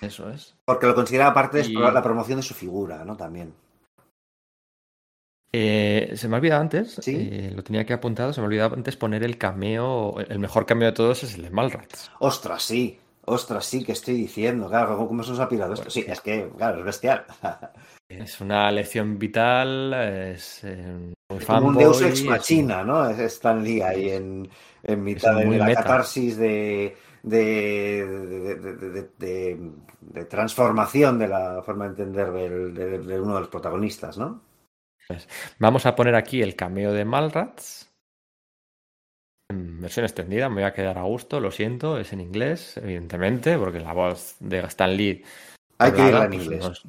Eso 0.00 0.28
es. 0.30 0.56
Porque 0.64 0.86
lo 0.86 0.94
consideraba 0.96 1.32
parte 1.32 1.62
de 1.62 1.68
la 1.68 2.02
promoción 2.02 2.38
de 2.38 2.42
su 2.42 2.54
figura, 2.54 3.04
¿no? 3.04 3.16
También. 3.16 3.54
Eh, 5.56 6.10
se 6.16 6.26
me 6.26 6.34
ha 6.34 6.38
olvidado 6.40 6.62
antes, 6.62 7.00
eh, 7.06 7.52
lo 7.54 7.62
tenía 7.62 7.86
que 7.86 7.92
apuntado, 7.92 8.32
se 8.32 8.40
me 8.40 8.46
ha 8.46 8.48
olvidado 8.48 8.74
antes 8.74 8.96
poner 8.96 9.22
el 9.22 9.38
cameo, 9.38 10.16
el 10.18 10.40
mejor 10.40 10.66
cameo 10.66 10.88
de 10.88 10.94
todos 10.94 11.22
es 11.22 11.36
el 11.36 11.42
de 11.42 11.50
Malrats. 11.50 12.10
Ostras, 12.18 12.64
sí. 12.64 12.98
Ostras, 13.26 13.64
sí, 13.64 13.84
que 13.84 13.92
estoy 13.92 14.14
diciendo. 14.14 14.68
Claro, 14.68 14.96
¿cómo 15.08 15.22
se 15.22 15.30
nos 15.30 15.40
ha 15.40 15.48
pirado 15.48 15.72
esto? 15.74 15.88
Sí, 15.90 16.04
es 16.06 16.20
que, 16.20 16.48
claro, 16.56 16.78
es 16.80 16.84
bestial. 16.84 17.24
Es 18.08 18.40
una 18.40 18.70
lección 18.70 19.18
vital, 19.18 19.94
es 19.94 20.62
eh, 20.64 21.14
muy 21.30 21.38
Es 21.38 21.46
como 21.46 21.68
un 21.68 21.78
Deus 21.78 22.02
ex 22.02 22.22
machina, 22.24 22.84
¿no? 22.84 23.08
Es 23.08 23.18
Stan 23.18 23.64
Lee 23.64 23.80
ahí 23.80 24.10
en, 24.10 24.48
en 24.82 25.02
mitad 25.02 25.36
de 25.36 25.58
la 25.58 25.64
meta. 25.66 25.82
catarsis 25.82 26.36
de, 26.36 26.96
de, 27.22 28.06
de, 28.06 28.54
de- 28.56 28.74
de- 28.90 29.08
de- 29.18 29.70
de 30.00 30.24
transformación 30.26 31.18
de 31.18 31.28
la 31.28 31.62
forma 31.64 31.84
de 31.84 31.90
entender 31.90 32.30
del- 32.30 32.74
de, 32.74 32.98
de 32.98 33.20
uno 33.20 33.34
de 33.34 33.40
los 33.40 33.48
protagonistas, 33.48 34.18
¿no? 34.18 34.42
Pues, 35.08 35.26
Vamos 35.58 35.86
a 35.86 35.96
poner 35.96 36.14
aquí 36.14 36.42
el 36.42 36.54
cameo 36.54 36.92
de 36.92 37.04
Malrats. 37.06 37.83
En 39.50 39.80
versión 39.80 40.04
extendida, 40.04 40.48
me 40.48 40.56
voy 40.56 40.64
a 40.64 40.72
quedar 40.72 40.98
a 40.98 41.02
gusto, 41.02 41.38
lo 41.40 41.50
siento, 41.50 41.98
es 41.98 42.12
en 42.12 42.20
inglés, 42.20 42.76
evidentemente, 42.78 43.58
porque 43.58 43.80
la 43.80 43.92
voz 43.92 44.36
de 44.40 44.60
Stan 44.60 44.96
Lee 44.96 45.22
Hay 45.78 45.92
que 45.92 46.02
oírla 46.02 46.24
en 46.24 46.30
pues, 46.32 46.42
inglés. 46.44 46.60
no 46.64 46.72
es- 46.72 46.82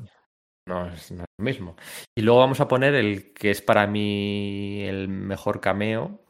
no 0.68 0.88
es, 0.88 1.12
no 1.12 1.24
es 1.24 1.30
lo 1.38 1.44
mismo. 1.46 1.76
Y 2.18 2.22
luego 2.22 2.40
vamos 2.40 2.60
a 2.60 2.68
poner 2.68 2.96
el 2.96 3.34
que 3.34 3.52
es 3.52 3.62
para 3.62 3.86
mí 3.88 4.82
el 4.84 5.08
mejor 5.10 5.60
cameo 5.60 6.22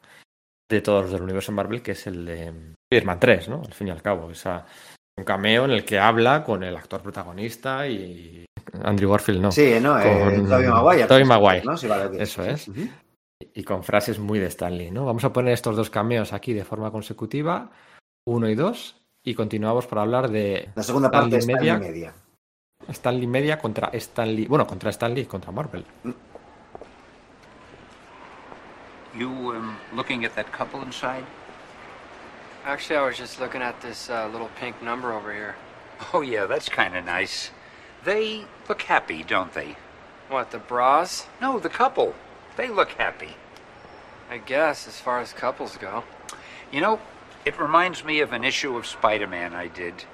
de 0.69 0.81
todos 0.81 1.03
los 1.03 1.11
del 1.13 1.22
universo 1.22 1.51
Marvel, 1.51 1.81
que 1.81 1.91
es 1.91 2.08
el 2.08 2.25
de 2.25 2.53
Spider-Man 2.91 3.19
3, 3.19 3.47
¿no? 3.47 3.61
Al 3.65 3.74
fin 3.74 3.88
y 3.88 3.91
al 3.91 4.01
cabo. 4.01 4.31
Esa, 4.31 4.65
un 5.17 5.24
cameo 5.24 5.65
en 5.65 5.72
el 5.72 5.85
que 5.85 5.99
habla 5.99 6.43
con 6.43 6.63
el 6.63 6.75
actor 6.75 7.01
protagonista 7.01 7.88
y 7.88 8.45
Andrew 8.83 9.11
Garfield, 9.11 9.41
no. 9.41 9.51
Sí, 9.51 9.75
¿no? 9.79 9.97
Eh, 10.01 10.41
Tobey 10.49 10.67
Maguire, 10.67 11.08
Tobey 11.08 11.24
Maguire. 11.24 11.63
¿no? 11.63 11.77
Sí, 11.77 11.88
vale, 11.88 12.06
ok. 12.08 12.13
Eso 12.15 12.43
es. 12.43 12.67
Y 13.39 13.63
con 13.63 13.83
frases 13.83 14.17
muy 14.17 14.39
de 14.39 14.47
Stanley, 14.47 14.91
¿no? 14.91 15.05
Vamos 15.05 15.25
a 15.25 15.33
poner 15.33 15.53
estos 15.53 15.75
dos 15.75 15.89
cameos 15.89 16.31
aquí 16.31 16.53
de 16.53 16.63
forma 16.63 16.91
consecutiva, 16.91 17.69
uno 18.25 18.47
y 18.47 18.55
dos, 18.55 18.95
y 19.23 19.35
continuamos 19.35 19.87
para 19.87 20.03
hablar 20.03 20.29
de 20.29 20.69
La 20.75 20.83
segunda 20.83 21.11
parte 21.11 21.37
es 21.37 21.43
Stanley 21.43 21.79
Media. 21.79 22.13
Stanley 22.87 23.27
Media 23.27 23.59
contra 23.59 23.89
Stanley, 23.93 24.45
bueno, 24.45 24.65
contra 24.65 24.89
Stanley 24.91 25.25
contra 25.25 25.51
Marvel. 25.51 25.83
You 29.17 29.29
um, 29.29 29.77
looking 29.93 30.25
at 30.25 30.35
that 30.35 30.51
couple 30.51 30.81
inside? 30.81 31.25
Actually, 32.65 32.97
I 32.97 33.05
was 33.05 33.17
just 33.17 33.39
looking 33.39 33.61
at 33.61 33.79
this 33.81 34.09
uh, 34.09 34.27
little 34.31 34.49
pink 34.59 34.81
number 34.81 35.13
over 35.13 35.31
here. 35.31 35.55
Oh, 36.13 36.21
yeah, 36.21 36.45
that's 36.47 36.67
kind 36.67 36.95
of 36.95 37.05
nice. 37.05 37.51
They 38.03 38.45
look 38.67 38.81
happy, 38.81 39.23
don't 39.23 39.53
they? 39.53 39.75
What, 40.29 40.51
the 40.51 40.57
bras? 40.57 41.27
No, 41.41 41.59
the 41.59 41.69
couple. 41.69 42.13
They 42.55 42.69
look 42.69 42.91
happy. 42.91 43.35
I 44.29 44.38
guess, 44.38 44.88
as 44.88 44.99
far 44.99 45.19
as 45.19 45.33
couples 45.33 45.77
go. 45.77 46.03
You 46.71 46.81
know, 46.81 46.99
it 47.45 47.59
reminds 47.59 48.03
me 48.03 48.21
of 48.21 48.33
an 48.33 48.43
issue 48.43 48.75
of 48.75 48.88
Spider 48.88 49.27
Man 49.27 49.53
I 49.53 49.67
did 49.67 50.05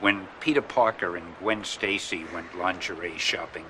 when 0.00 0.26
Peter 0.40 0.62
Parker 0.62 1.16
and 1.16 1.36
Gwen 1.38 1.64
Stacy 1.64 2.24
went 2.32 2.58
lingerie 2.58 3.18
shopping. 3.18 3.66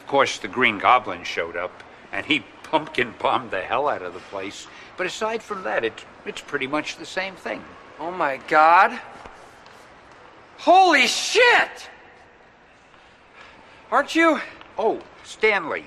Of 0.00 0.06
course, 0.06 0.38
the 0.38 0.48
Green 0.48 0.78
Goblin 0.78 1.24
showed 1.24 1.56
up, 1.56 1.82
and 2.12 2.26
he 2.26 2.44
pumpkin 2.62 3.14
bombed 3.18 3.50
the 3.50 3.62
hell 3.62 3.88
out 3.88 4.02
of 4.02 4.14
the 4.14 4.20
place. 4.20 4.66
But 4.96 5.06
aside 5.06 5.42
from 5.42 5.62
that, 5.64 5.84
it, 5.84 6.04
it's 6.24 6.40
pretty 6.40 6.66
much 6.66 6.96
the 6.96 7.06
same 7.06 7.34
thing. 7.34 7.64
Oh 7.98 8.10
my 8.10 8.38
god. 8.48 9.00
Holy 10.58 11.06
shit! 11.06 11.90
Aren't 13.90 14.14
you? 14.14 14.40
Oh, 14.78 15.00
Stanley. 15.24 15.84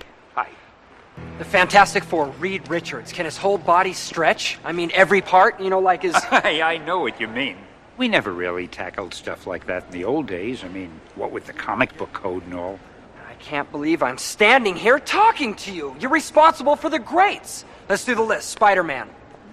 The 1.39 1.45
Fantastic 1.45 2.03
Four, 2.03 2.27
Reed 2.39 2.69
Richards. 2.69 3.13
Can 3.13 3.25
his 3.25 3.37
whole 3.37 3.57
body 3.57 3.93
stretch? 3.93 4.59
I 4.63 4.73
mean, 4.73 4.91
every 4.93 5.21
part? 5.21 5.59
You 5.61 5.69
know, 5.69 5.79
like 5.79 6.01
his. 6.01 6.13
I, 6.31 6.61
I 6.61 6.77
know 6.77 6.99
what 6.99 7.19
you 7.19 7.27
mean. 7.27 7.57
We 7.97 8.07
never 8.07 8.31
really 8.31 8.67
tackled 8.67 9.13
stuff 9.13 9.47
like 9.47 9.67
that 9.67 9.85
in 9.85 9.91
the 9.91 10.03
old 10.05 10.27
days. 10.27 10.63
I 10.63 10.67
mean, 10.67 10.91
what 11.15 11.31
with 11.31 11.45
the 11.45 11.53
comic 11.53 11.97
book 11.97 12.11
code 12.13 12.45
and 12.45 12.55
all. 12.55 12.79
I 13.29 13.33
can't 13.35 13.71
believe 13.71 14.03
I'm 14.03 14.17
standing 14.17 14.75
here 14.75 14.99
talking 14.99 15.55
to 15.55 15.71
you. 15.71 15.95
You're 15.99 16.11
responsible 16.11 16.75
for 16.75 16.89
the 16.89 16.99
greats. 16.99 17.63
Let's 17.87 18.03
do 18.03 18.15
the 18.15 18.21
list 18.21 18.49
Spider 18.49 18.83
Man, 18.83 19.09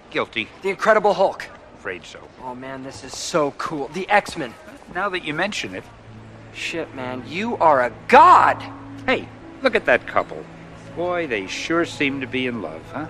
Guilty. 0.09 0.49
The 0.61 0.69
Incredible 0.69 1.13
Hulk. 1.13 1.47
Afraid 1.75 2.03
so. 2.05 2.19
Oh 2.43 2.53
man, 2.53 2.83
this 2.83 3.03
is 3.03 3.15
so 3.15 3.51
cool. 3.51 3.87
The 3.89 4.09
X 4.09 4.35
Men. 4.35 4.53
Now 4.93 5.07
that 5.09 5.23
you 5.23 5.33
mention 5.33 5.73
it. 5.75 5.83
Shit, 6.53 6.93
man, 6.95 7.23
you 7.27 7.55
are 7.57 7.83
a 7.83 7.93
god! 8.07 8.61
Hey, 9.05 9.29
look 9.61 9.75
at 9.75 9.85
that 9.85 10.07
couple. 10.07 10.43
Boy, 10.97 11.27
they 11.27 11.45
sure 11.45 11.85
seem 11.85 12.21
to 12.21 12.27
be 12.27 12.47
in 12.47 12.63
love, 12.63 12.81
huh? 12.91 13.05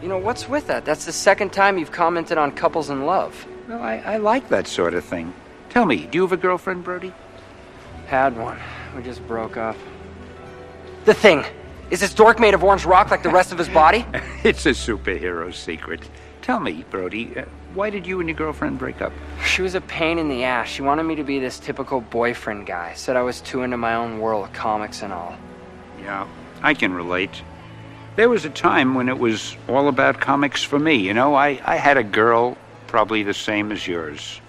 You 0.00 0.08
know, 0.08 0.16
what's 0.16 0.48
with 0.48 0.66
that? 0.68 0.86
That's 0.86 1.04
the 1.04 1.12
second 1.12 1.52
time 1.52 1.76
you've 1.76 1.92
commented 1.92 2.38
on 2.38 2.50
couples 2.50 2.88
in 2.88 3.04
love. 3.04 3.46
Well, 3.68 3.82
I, 3.82 3.98
I 3.98 4.16
like 4.16 4.48
that 4.48 4.66
sort 4.66 4.94
of 4.94 5.04
thing. 5.04 5.34
Tell 5.68 5.84
me, 5.84 6.06
do 6.06 6.16
you 6.16 6.22
have 6.22 6.32
a 6.32 6.38
girlfriend, 6.38 6.82
Brody? 6.82 7.12
Had 8.06 8.38
one. 8.38 8.58
We 8.96 9.02
just 9.02 9.26
broke 9.28 9.58
up. 9.58 9.76
The 11.04 11.12
thing. 11.12 11.44
Is 11.90 12.00
this 12.00 12.14
dork 12.14 12.40
made 12.40 12.54
of 12.54 12.64
orange 12.64 12.86
rock 12.86 13.10
like 13.10 13.22
the 13.22 13.28
rest 13.28 13.52
of 13.52 13.58
his 13.58 13.68
body? 13.68 14.06
it's 14.42 14.64
a 14.64 14.70
superhero 14.70 15.52
secret. 15.52 16.08
Tell 16.40 16.58
me, 16.58 16.86
Brody, 16.88 17.36
uh, 17.36 17.44
why 17.74 17.90
did 17.90 18.06
you 18.06 18.18
and 18.18 18.30
your 18.30 18.36
girlfriend 18.36 18.78
break 18.78 19.02
up? 19.02 19.12
She 19.44 19.60
was 19.60 19.74
a 19.74 19.82
pain 19.82 20.18
in 20.18 20.30
the 20.30 20.44
ass. 20.44 20.68
She 20.68 20.80
wanted 20.80 21.02
me 21.02 21.16
to 21.16 21.24
be 21.24 21.38
this 21.38 21.58
typical 21.58 22.00
boyfriend 22.00 22.66
guy. 22.66 22.94
Said 22.94 23.14
I 23.14 23.22
was 23.22 23.42
too 23.42 23.62
into 23.62 23.76
my 23.76 23.94
own 23.94 24.20
world, 24.20 24.54
comics 24.54 25.02
and 25.02 25.12
all. 25.12 25.36
Yeah, 26.00 26.26
I 26.62 26.74
can 26.74 26.92
relate. 26.92 27.42
There 28.16 28.28
was 28.28 28.44
a 28.44 28.50
time 28.50 28.94
when 28.94 29.08
it 29.08 29.18
was 29.18 29.56
all 29.68 29.88
about 29.88 30.20
comics 30.20 30.62
for 30.62 30.78
me. 30.78 30.94
You 30.94 31.14
know, 31.14 31.34
I, 31.34 31.60
I 31.64 31.76
had 31.76 31.96
a 31.96 32.02
girl 32.02 32.56
probably 32.86 33.22
the 33.22 33.34
same 33.34 33.72
as 33.72 33.86
yours. 33.86 34.40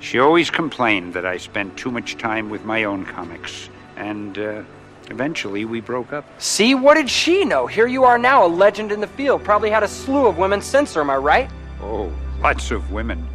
She 0.00 0.18
always 0.18 0.50
complained 0.50 1.14
that 1.14 1.26
I 1.26 1.38
spent 1.38 1.76
too 1.76 1.90
much 1.90 2.16
time 2.16 2.48
with 2.48 2.64
my 2.64 2.84
own 2.84 3.04
comics. 3.04 3.70
And 3.96 4.38
uh, 4.38 4.62
eventually 5.10 5.64
we 5.64 5.80
broke 5.80 6.12
up. 6.12 6.24
See, 6.38 6.74
what 6.74 6.94
did 6.94 7.10
she 7.10 7.44
know? 7.44 7.66
Here 7.66 7.86
you 7.86 8.04
are 8.04 8.18
now, 8.18 8.46
a 8.46 8.48
legend 8.48 8.92
in 8.92 9.00
the 9.00 9.06
field. 9.06 9.42
Probably 9.42 9.70
had 9.70 9.82
a 9.82 9.88
slew 9.88 10.26
of 10.26 10.38
women 10.38 10.60
since 10.60 10.94
her, 10.94 11.00
am 11.00 11.10
I 11.10 11.16
right? 11.16 11.50
Oh, 11.80 12.12
lots 12.40 12.70
of 12.70 12.92
women. 12.92 13.26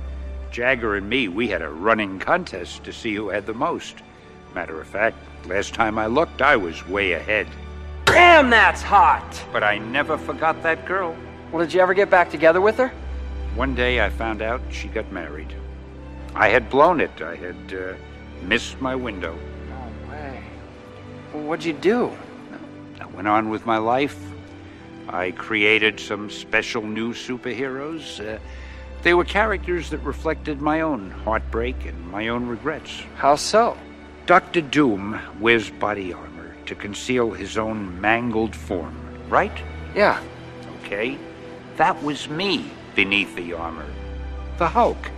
Jagger 0.51 0.95
and 0.95 1.09
me, 1.09 1.27
we 1.27 1.47
had 1.47 1.61
a 1.61 1.69
running 1.69 2.19
contest 2.19 2.83
to 2.83 2.93
see 2.93 3.15
who 3.15 3.29
had 3.29 3.45
the 3.45 3.53
most. 3.53 3.97
Matter 4.53 4.79
of 4.79 4.87
fact, 4.87 5.17
last 5.47 5.73
time 5.73 5.97
I 5.97 6.07
looked, 6.07 6.41
I 6.41 6.55
was 6.57 6.87
way 6.87 7.13
ahead. 7.13 7.47
Damn, 8.11 8.49
that's 8.49 8.81
hot! 8.81 9.41
But 9.53 9.63
I 9.63 9.77
never 9.77 10.17
forgot 10.17 10.61
that 10.63 10.85
girl. 10.85 11.15
Well, 11.51 11.63
did 11.63 11.73
you 11.73 11.79
ever 11.79 11.93
get 11.93 12.09
back 12.09 12.29
together 12.29 12.59
with 12.59 12.75
her? 12.77 12.89
One 13.55 13.73
day 13.73 14.01
I 14.01 14.09
found 14.09 14.41
out 14.41 14.61
she 14.69 14.87
got 14.87 15.11
married. 15.11 15.53
I 16.35 16.49
had 16.49 16.69
blown 16.69 16.99
it. 16.99 17.21
I 17.21 17.35
had 17.35 17.73
uh, 17.73 17.93
missed 18.43 18.81
my 18.81 18.95
window. 18.95 19.37
No 19.69 20.11
way. 20.11 20.43
Well, 21.33 21.43
what'd 21.43 21.63
you 21.63 21.73
do? 21.73 22.11
I 22.99 23.05
went 23.07 23.27
on 23.27 23.49
with 23.49 23.65
my 23.65 23.77
life. 23.77 24.19
I 25.07 25.31
created 25.31 25.99
some 25.99 26.29
special 26.29 26.81
new 26.81 27.13
superheroes. 27.13 28.19
Uh, 28.19 28.39
they 29.03 29.13
were 29.13 29.25
characters 29.25 29.89
that 29.89 29.99
reflected 29.99 30.61
my 30.61 30.81
own 30.81 31.11
heartbreak 31.11 31.85
and 31.85 32.11
my 32.11 32.27
own 32.27 32.47
regrets. 32.47 33.03
How 33.15 33.35
so? 33.35 33.77
Doctor 34.25 34.61
Doom 34.61 35.19
wears 35.39 35.69
body 35.69 36.13
armor 36.13 36.30
to 36.71 36.75
conceal 36.75 37.31
his 37.31 37.57
own 37.57 37.99
mangled 37.99 38.55
form, 38.55 38.95
right? 39.27 39.51
Yeah. 39.93 40.23
Okay. 40.79 41.17
That 41.75 42.01
was 42.01 42.29
me 42.29 42.71
beneath 42.95 43.35
the 43.35 43.51
armor. 43.51 43.85
The 44.57 44.69
Hulk. 44.69 45.11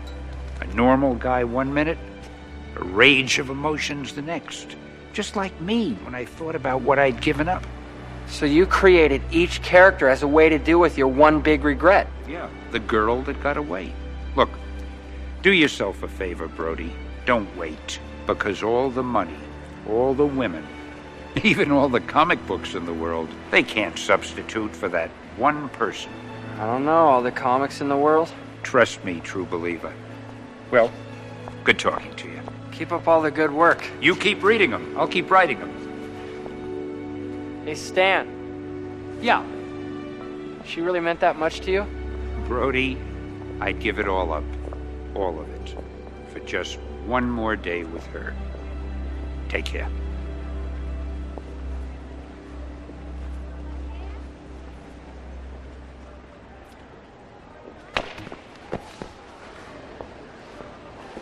A 0.62 0.66
normal 0.74 1.14
guy 1.14 1.44
one 1.44 1.72
minute, 1.72 2.00
a 2.76 2.84
rage 2.84 3.38
of 3.38 3.52
emotions 3.52 4.16
the 4.16 4.24
next. 4.24 4.76
Just 5.14 5.36
like 5.36 5.62
me 5.62 5.94
when 6.02 6.16
I 6.16 6.26
thought 6.26 6.56
about 6.56 6.82
what 6.82 6.98
I'd 6.98 7.22
given 7.22 7.48
up. 7.48 7.64
So 8.26 8.48
you 8.48 8.66
created 8.66 9.22
each 9.30 9.62
character 9.62 10.10
as 10.10 10.24
a 10.24 10.28
way 10.28 10.50
to 10.50 10.58
deal 10.58 10.80
with 10.80 10.98
your 10.98 11.08
one 11.08 11.40
big 11.40 11.64
regret. 11.64 12.08
Yeah. 12.28 12.50
The 12.72 12.80
girl 12.80 13.22
that 13.24 13.44
got 13.44 13.58
away. 13.58 13.94
Look, 14.36 14.50
do 15.44 15.52
yourself 15.52 16.02
a 16.02 16.08
favor, 16.08 16.48
Brody. 16.48 16.92
Don't 17.28 17.56
wait. 17.56 18.00
Because 18.26 18.64
all 18.64 18.90
the 18.90 19.03
money, 19.03 19.38
all 19.88 20.16
the 20.16 20.26
women, 20.26 20.66
even 21.44 21.72
all 21.72 21.90
the 21.90 21.99
comic 21.99 22.46
books 22.46 22.76
in 22.76 22.85
the 22.85 22.94
world, 22.94 23.28
they 23.49 23.64
can't 23.64 23.98
substitute 23.98 24.76
for 24.76 24.88
that 24.90 25.10
one 25.38 25.69
person. 25.69 26.12
I 26.60 26.66
don't 26.67 26.85
know, 26.85 27.08
all 27.08 27.24
the 27.24 27.32
comics 27.32 27.82
in 27.82 27.90
the 27.90 27.98
world? 27.98 28.32
Trust 28.62 29.03
me, 29.03 29.19
true 29.22 29.46
believer. 29.46 29.92
Well, 30.69 30.92
good 31.64 31.80
talking 31.80 32.14
to 32.16 32.30
you. 32.30 32.40
Keep 32.72 32.92
up 32.92 33.08
all 33.08 33.22
the 33.22 33.32
good 33.32 33.51
work. 33.51 33.83
You 34.01 34.16
keep 34.16 34.44
reading 34.44 34.72
them. 34.72 34.96
I'll 34.98 35.08
keep 35.08 35.32
writing 35.32 35.60
them. 35.60 35.72
Hey, 37.66 37.76
Stan. 37.76 39.19
Yeah. 39.22 39.44
She 40.66 40.82
really 40.82 40.99
meant 40.99 41.19
that 41.22 41.38
much 41.38 41.62
to 41.62 41.72
you? 41.72 41.85
Brody, 42.48 42.98
I'd 43.60 43.80
give 43.80 43.99
it 43.99 44.08
all 44.08 44.33
up. 44.33 44.44
All 45.16 45.40
of 45.40 45.49
it. 45.49 45.76
For 46.32 46.40
just 46.40 46.78
one 47.06 47.30
more 47.30 47.56
day 47.56 47.83
with 47.83 48.06
her. 48.08 48.33
Take 49.49 49.66
care. 49.66 49.90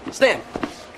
Stan. 0.10 0.42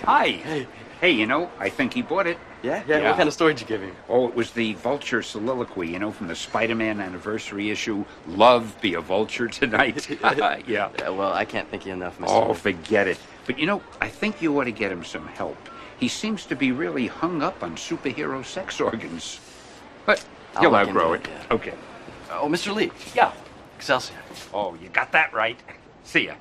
Hi. 0.04 0.30
Hey. 0.30 0.68
Hey, 1.02 1.12
you 1.12 1.26
know, 1.26 1.52
I 1.60 1.68
think 1.68 1.94
he 1.94 2.02
bought 2.02 2.28
it. 2.28 2.38
Yeah? 2.62 2.82
yeah? 2.88 3.10
What 3.10 3.18
kind 3.18 3.28
of 3.28 3.34
story 3.34 3.54
did 3.54 3.62
you 3.62 3.68
give 3.68 3.82
him? 3.82 3.94
Oh, 4.08 4.30
it 4.30 4.36
was 4.36 4.52
the 4.52 4.74
vulture 4.76 5.22
soliloquy, 5.22 5.90
you 5.90 6.00
know, 6.00 6.14
from 6.14 6.28
the 6.28 6.36
Spider 6.36 6.76
Man 6.76 7.02
anniversary 7.02 7.70
issue. 7.70 8.06
Love 8.26 8.80
be 8.80 8.94
a 8.94 9.02
vulture 9.02 9.50
tonight. 9.50 10.10
yeah. 10.22 10.60
yeah. 10.66 11.10
Well, 11.10 11.34
I 11.34 11.44
can't 11.44 11.70
thank 11.70 11.86
you 11.86 11.92
enough, 11.92 12.18
Mr. 12.20 12.28
Oh, 12.30 12.54
forget 12.54 13.10
it. 13.10 13.20
But 13.46 13.60
you 13.60 13.66
know, 13.66 13.82
I 14.00 14.08
think 14.08 14.42
you 14.42 14.58
ought 14.58 14.64
to 14.64 14.72
get 14.72 14.94
him 14.94 15.04
some 15.04 15.28
help. 15.28 15.58
He 16.00 16.08
seems 16.08 16.46
to 16.46 16.56
be 16.56 16.72
really 16.72 17.08
hung 17.08 17.44
up 17.44 17.62
on 17.64 17.76
superhero 17.76 18.44
sex 18.46 18.80
organs. 18.80 19.42
But 20.06 20.26
oh, 20.56 20.56
I'll 20.56 20.62
he'll 20.62 20.76
outgrow 20.76 21.14
it. 21.14 21.26
it, 21.26 21.30
yeah. 21.30 21.56
Okay. 21.56 21.74
Oh, 22.32 22.48
Mr. 22.48 22.74
Lee. 22.74 22.92
Yeah. 23.14 23.34
Excelsior. 23.76 24.16
Oh, 24.54 24.74
you 24.76 24.88
got 24.88 25.12
that 25.12 25.34
right. 25.34 25.60
See 26.06 26.28
ya. 26.28 26.36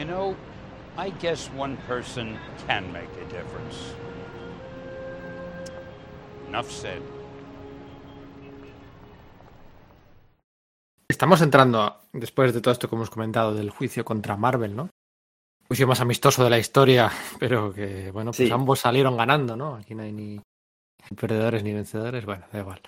You 0.00 0.06
know, 0.06 0.34
I 0.96 1.10
guess 1.20 1.50
one 1.54 1.76
person 1.86 2.38
can 2.66 2.90
make 2.90 3.10
a 3.20 3.24
difference. 3.28 3.76
Enough 6.48 6.70
said. 6.70 7.02
Estamos 11.06 11.42
entrando, 11.42 12.00
después 12.14 12.54
de 12.54 12.62
todo 12.62 12.72
esto 12.72 12.88
que 12.88 12.96
hemos 12.96 13.10
comentado 13.10 13.54
del 13.54 13.68
juicio 13.68 14.02
contra 14.02 14.38
Marvel, 14.38 14.74
¿no? 14.74 14.88
Juicio 15.68 15.86
más 15.86 16.00
amistoso 16.00 16.44
de 16.44 16.48
la 16.48 16.58
historia, 16.58 17.10
pero 17.38 17.70
que, 17.70 18.10
bueno, 18.10 18.30
pues 18.30 18.48
Sí. 18.48 18.50
ambos 18.50 18.80
salieron 18.80 19.18
ganando, 19.18 19.54
¿no? 19.54 19.74
Aquí 19.74 19.94
no 19.94 20.02
hay 20.02 20.12
ni 20.12 20.40
perdedores 21.14 21.62
ni 21.62 21.74
vencedores, 21.74 22.24
bueno, 22.24 22.46
da 22.50 22.58
igual. 22.58 22.80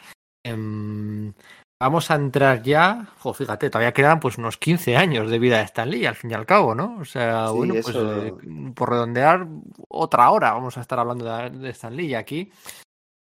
Em, 0.47 1.35
vamos 1.83 2.11
a 2.11 2.15
entrar 2.15 2.63
ya, 2.63 3.09
jo, 3.19 3.35
fíjate, 3.35 3.69
todavía 3.69 3.93
quedan 3.93 4.21
pues 4.21 4.39
unos 4.39 4.57
15 4.57 4.97
años 4.97 5.31
de 5.31 5.39
vida 5.39 5.59
de 5.59 5.65
Stan 5.65 5.91
Lee, 5.91 6.07
al 6.07 6.15
fin 6.15 6.31
y 6.31 6.35
al 6.35 6.47
cabo, 6.47 6.75
¿no? 6.75 6.99
O 7.01 7.05
sea, 7.05 7.49
Sí, 7.49 7.57
bueno, 7.57 7.75
pues 7.83 7.97
eh, 7.97 8.33
por 8.75 8.91
redondear, 8.91 9.47
otra 9.89 10.31
hora 10.31 10.53
vamos 10.53 10.79
a 10.79 10.81
estar 10.81 10.99
hablando 10.99 11.25
de, 11.25 11.51
de 11.51 11.71
Stan 11.71 11.95
Lee 11.95 12.07
y 12.07 12.15
aquí. 12.15 12.51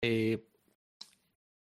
eh, 0.04 0.44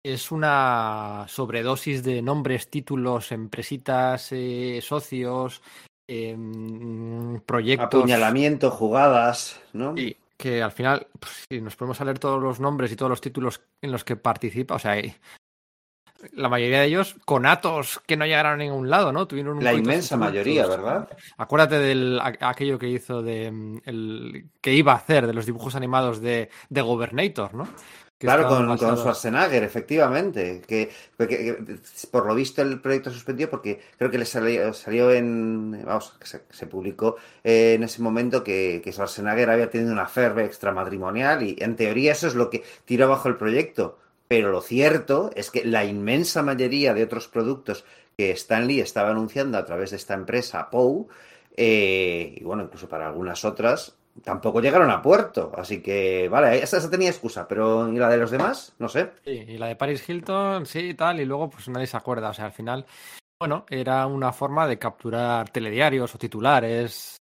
es 0.07 0.31
una 0.31 1.25
sobredosis 1.29 2.03
de 2.05 2.21
nombres, 2.21 2.69
títulos, 2.69 3.33
empresitas, 3.33 4.29
eh, 4.33 4.81
socios, 4.83 5.63
em, 6.07 7.41
proyectos. 7.41 7.87
Apuñalamiento, 8.03 8.71
jugadas, 8.71 9.61
¿no? 9.73 9.97
Y 9.97 10.17
que 10.37 10.63
al 10.63 10.73
final, 10.73 11.07
pues, 11.19 11.47
si 11.49 11.61
nos 11.63 11.77
podemos 11.77 11.99
leer 12.01 12.19
todos 12.19 12.43
los 12.43 12.61
nombres 12.61 12.93
y 12.93 12.97
todos 12.97 13.09
los 13.09 13.23
títulos 13.23 13.63
en 13.83 13.93
los 13.93 14.05
que 14.05 14.17
participa, 14.17 14.75
o 14.75 14.79
sea, 14.79 14.91
hay- 14.93 15.15
la 16.33 16.49
mayoría 16.49 16.81
de 16.81 16.87
ellos 16.87 17.17
conatos 17.25 18.01
que 18.07 18.17
no 18.17 18.25
llegaron 18.27 18.53
a 18.53 18.57
ningún 18.57 18.89
lado, 18.91 19.13
¿no? 19.13 19.27
Tuvieron 19.27 19.59
un 19.59 19.65
La 19.65 19.73
inmensa 19.75 20.17
mayoría, 20.17 20.67
¿verdad? 20.67 21.09
Acuérdate 21.37 21.79
de 21.79 22.19
aquello 22.41 22.79
que 22.79 22.89
hizo 22.89 23.23
de 23.23 23.51
mm, 23.51 23.79
el 23.85 24.47
que 24.61 24.73
iba 24.75 24.93
a 24.93 24.97
hacer 24.97 25.27
de 25.27 25.35
los 25.35 25.47
dibujos 25.47 25.75
animados 25.75 26.21
de, 26.21 26.49
de 26.69 26.81
Gobernator, 26.83 27.55
¿no? 27.55 27.69
Que 28.17 28.29
Claro, 28.29 28.47
con, 28.49 28.77
con 28.79 28.97
Schwarzenegger, 28.97 29.65
efectivamente. 29.65 30.63
Que, 30.67 30.89
que- 31.19 31.27
que, 31.27 31.79
por 32.13 32.27
lo 32.27 32.35
visto 32.37 32.63
el 32.63 32.81
proyecto 32.81 33.11
suspendió 33.11 33.51
porque 33.51 33.81
creo 33.99 34.09
que 34.09 34.19
le 34.19 34.25
salió, 34.25 34.73
salió 34.73 35.11
en. 35.11 35.83
Vamos, 35.85 36.15
que 36.21 36.27
se, 36.27 36.45
se 36.49 36.67
publicó 36.69 37.17
eh, 37.43 37.75
en 37.75 37.83
ese 37.83 38.01
momento 38.03 38.45
que, 38.45 38.81
que 38.85 38.93
Schwarzenegger 38.93 39.51
había 39.51 39.69
tenido 39.69 39.93
una 39.93 40.07
ferve 40.07 40.45
extramatrimonial 40.45 41.43
y 41.43 41.57
en 41.59 41.75
teoría 41.75 42.13
eso 42.13 42.29
es 42.29 42.37
lo 42.37 42.51
que 42.51 42.63
tiró 42.85 43.07
abajo 43.07 43.29
el 43.29 43.37
proyecto. 43.37 43.99
Pero 44.35 44.51
lo 44.51 44.61
cierto 44.61 45.31
es 45.37 45.53
que 45.53 45.65
la 45.65 45.85
inmensa 45.85 46.43
mayoría 46.43 46.93
de 46.93 47.05
otros 47.05 47.29
productos 47.29 47.85
que 48.19 48.33
Stan 48.33 48.67
Lee 48.67 48.81
estaba 48.81 49.11
anunciando 49.11 49.57
a 49.57 49.65
través 49.65 49.91
de 49.91 49.97
esta 49.97 50.15
empresa, 50.15 50.69
POU, 50.71 51.07
eh, 51.57 52.35
y 52.37 52.43
bueno, 52.43 52.65
incluso 52.65 52.89
para 52.89 53.07
algunas 53.07 53.45
otras, 53.45 53.97
tampoco 54.25 54.61
llegaron 54.61 54.91
a 54.91 55.01
puerto. 55.01 55.53
Así 55.57 55.81
que, 55.81 56.29
vale, 56.29 56.61
esa, 56.61 56.79
esa 56.79 56.91
tenía 56.91 57.11
excusa, 57.11 57.47
pero 57.47 57.89
¿y 57.89 57.97
la 57.97 58.09
de 58.09 58.17
los 58.17 58.33
demás? 58.33 58.75
No 58.81 58.89
sé. 58.89 59.13
Sí, 59.25 59.45
y 59.47 59.57
la 59.57 59.69
de 59.69 59.77
Paris 59.77 60.09
Hilton, 60.09 60.67
sí, 60.67 60.81
y 60.81 60.95
tal, 60.95 61.21
y 61.21 61.25
luego 61.25 61.49
pues 61.49 61.69
nadie 61.69 61.87
se 61.87 61.97
acuerda. 61.97 62.31
O 62.31 62.35
sea, 62.35 62.47
al 62.47 62.53
final, 62.53 62.85
bueno, 63.39 63.67
era 63.71 64.05
una 64.09 64.33
forma 64.33 64.67
de 64.67 64.81
capturar 64.81 65.49
telediarios 65.51 66.13
o 66.13 66.19
titulares. 66.19 67.19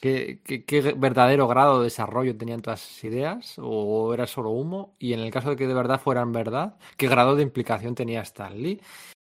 ¿Qué, 0.00 0.40
qué, 0.42 0.80
verdadero 0.96 1.48
grado 1.48 1.78
de 1.78 1.84
desarrollo 1.84 2.36
tenían 2.36 2.62
todas 2.62 2.84
esas 2.84 3.04
ideas? 3.04 3.54
¿O 3.58 4.12
era 4.14 4.26
solo 4.26 4.50
humo? 4.50 4.94
Y 4.98 5.12
en 5.12 5.20
el 5.20 5.30
caso 5.30 5.50
de 5.50 5.56
que 5.56 5.66
de 5.66 5.74
verdad 5.74 6.00
fueran 6.00 6.32
verdad, 6.32 6.76
¿qué 6.96 7.08
grado 7.08 7.36
de 7.36 7.42
implicación 7.42 7.94
tenía 7.94 8.22
Stan 8.22 8.56
Lee? 8.56 8.80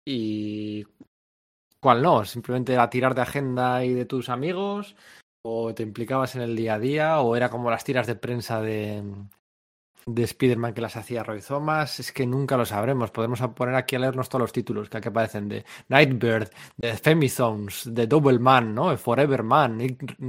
Y 0.05 0.87
cuál 1.81 2.03
no, 2.03 2.25
simplemente 2.25 2.73
era 2.75 2.91
tirar 2.91 3.15
de 3.15 3.23
agenda 3.23 3.85
y 3.85 3.95
de 3.95 4.05
tus 4.05 4.29
amigos, 4.29 4.97
o 5.43 5.75
te 5.75 5.83
implicabas 5.83 6.37
en 6.37 6.43
el 6.43 6.57
día 6.57 6.75
a 6.75 6.79
día, 6.79 7.21
o 7.21 7.37
era 7.37 7.51
como 7.51 7.71
las 7.71 7.85
tiras 7.85 8.07
de 8.07 8.17
prensa 8.17 8.61
de, 8.61 9.03
de 10.09 10.23
Spider-Man 10.25 10.75
que 10.75 10.81
las 10.81 10.97
hacía 10.97 11.23
Roy 11.23 11.41
Thomas, 11.41 12.01
es 12.01 12.13
que 12.13 12.27
nunca 12.27 12.57
lo 12.57 12.65
sabremos. 12.65 13.11
Podemos 13.11 13.41
poner 13.55 13.75
aquí 13.75 13.97
a 13.97 13.99
leernos 14.01 14.29
todos 14.29 14.43
los 14.43 14.53
títulos 14.53 14.89
que 14.89 14.97
aquí 14.99 15.09
aparecen 15.09 15.49
de 15.49 15.65
Nightbird, 15.89 16.49
de 16.77 16.97
Femizones, 16.97 17.83
de 17.87 18.07
Double 18.07 18.39
Man, 18.39 18.75
¿no? 18.75 18.97
Forever 18.97 19.43
Man, 19.43 19.81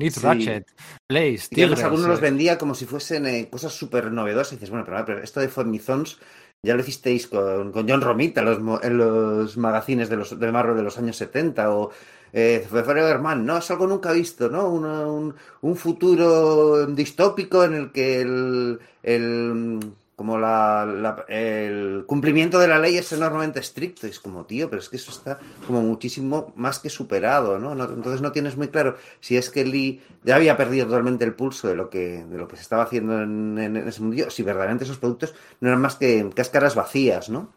Sí. 0.09 0.19
Ratchet, 0.21 0.67
Blaze, 1.07 1.49
Y 1.55 1.61
además 1.61 1.79
Tigres. 1.79 1.83
algunos 1.83 2.07
los 2.07 2.19
eh, 2.19 2.21
vendía 2.21 2.57
como 2.57 2.75
si 2.75 2.85
fuesen 2.85 3.25
eh, 3.25 3.49
cosas 3.49 3.73
súper 3.73 4.11
novedosas. 4.11 4.53
Y 4.53 4.55
dices, 4.57 4.69
bueno, 4.69 4.85
pero, 4.85 5.05
pero 5.05 5.23
esto 5.23 5.39
de 5.39 5.49
Formizons 5.49 6.19
ya 6.61 6.73
lo 6.75 6.81
hicisteis 6.81 7.27
con, 7.27 7.71
con 7.71 7.87
John 7.87 8.01
Romita 8.01 8.41
en 8.41 8.45
los, 8.47 8.83
en 8.83 8.97
los 8.97 9.57
magazines 9.57 10.09
de, 10.09 10.17
los, 10.17 10.37
de 10.37 10.51
Marvel 10.51 10.75
de 10.75 10.83
los 10.83 10.97
años 10.97 11.15
70 11.17 11.73
o 11.73 11.91
eh, 12.33 12.65
Forever 12.69 13.19
Man, 13.19 13.45
¿no? 13.45 13.57
Es 13.57 13.69
algo 13.71 13.87
nunca 13.87 14.11
visto, 14.11 14.49
¿no? 14.49 14.69
Un, 14.69 15.35
futuro 15.75 16.85
distópico 16.87 17.63
en 17.63 17.73
el 17.73 17.91
que 17.91 18.21
el, 18.21 18.79
el 19.03 19.79
como 20.15 20.37
la, 20.37 21.23
el 21.29 22.03
cumplimiento 22.05 22.59
de 22.59 22.67
la 22.67 22.77
ley 22.77 22.97
es 22.97 23.11
enormemente 23.13 23.59
estricto. 23.61 24.05
Y 24.05 24.09
es 24.09 24.19
como, 24.19 24.45
tío, 24.45 24.69
pero 24.69 24.81
es 24.81 24.89
que 24.89 24.97
eso 24.97 25.11
está 25.11 25.39
como 25.65 25.81
muchísimo 25.81 26.51
más 26.57 26.79
que 26.79 26.89
superado, 26.89 27.57
¿no? 27.57 27.71
Entonces 27.71 28.21
no 28.21 28.31
tienes 28.33 28.57
muy 28.57 28.67
claro 28.67 28.97
si 29.21 29.37
es 29.37 29.49
que 29.49 29.63
Lee 29.65 30.01
ya 30.23 30.35
había 30.35 30.57
perdido 30.57 30.87
totalmente 30.87 31.23
el 31.23 31.35
pulso 31.35 31.69
de 31.69 31.75
lo 31.75 31.89
que, 31.89 32.25
de 32.25 32.37
lo 32.37 32.47
que 32.49 32.57
se 32.57 32.63
estaba 32.63 32.83
haciendo 32.83 33.21
en, 33.21 33.57
en- 33.57 33.77
en 33.77 33.87
ese 33.87 34.01
mundo, 34.01 34.29
si 34.29 34.43
verdaderamente 34.43 34.83
esos 34.83 34.97
productos 34.99 35.33
no 35.61 35.69
eran 35.69 35.81
más 35.81 35.95
que 35.95 36.29
cáscaras 36.35 36.75
vacías, 36.75 37.29
¿no? 37.29 37.53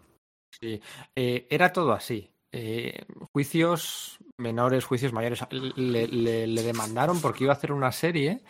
Sí, 0.51 0.81
eh, 1.17 1.47
era 1.51 1.72
todo 1.72 1.92
así. 1.92 2.32
Eh, 2.53 3.05
juicios 3.33 4.19
menores, 4.39 4.85
juicios 4.85 5.13
mayores. 5.13 5.41
Le, 5.51 6.07
le- 6.07 6.47
le 6.47 6.63
demandaron 6.63 7.21
porque 7.21 7.45
iba 7.45 7.53
a 7.53 7.57
hacer 7.57 7.73
una 7.73 7.93
serie 7.93 8.43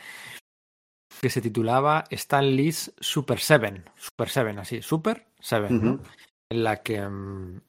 que 1.20 1.30
se 1.30 1.40
titulaba 1.40 2.04
Stan 2.10 2.44
Lee's 2.56 2.92
Super 2.98 3.38
Seven. 3.38 3.84
Super 3.96 4.28
Seven, 4.28 4.58
así, 4.58 4.82
Super 4.82 5.26
Seven, 5.38 5.80
¿no? 5.84 6.00
En 6.50 6.64
la 6.64 6.82
que 6.82 7.00
mm, 7.00 7.60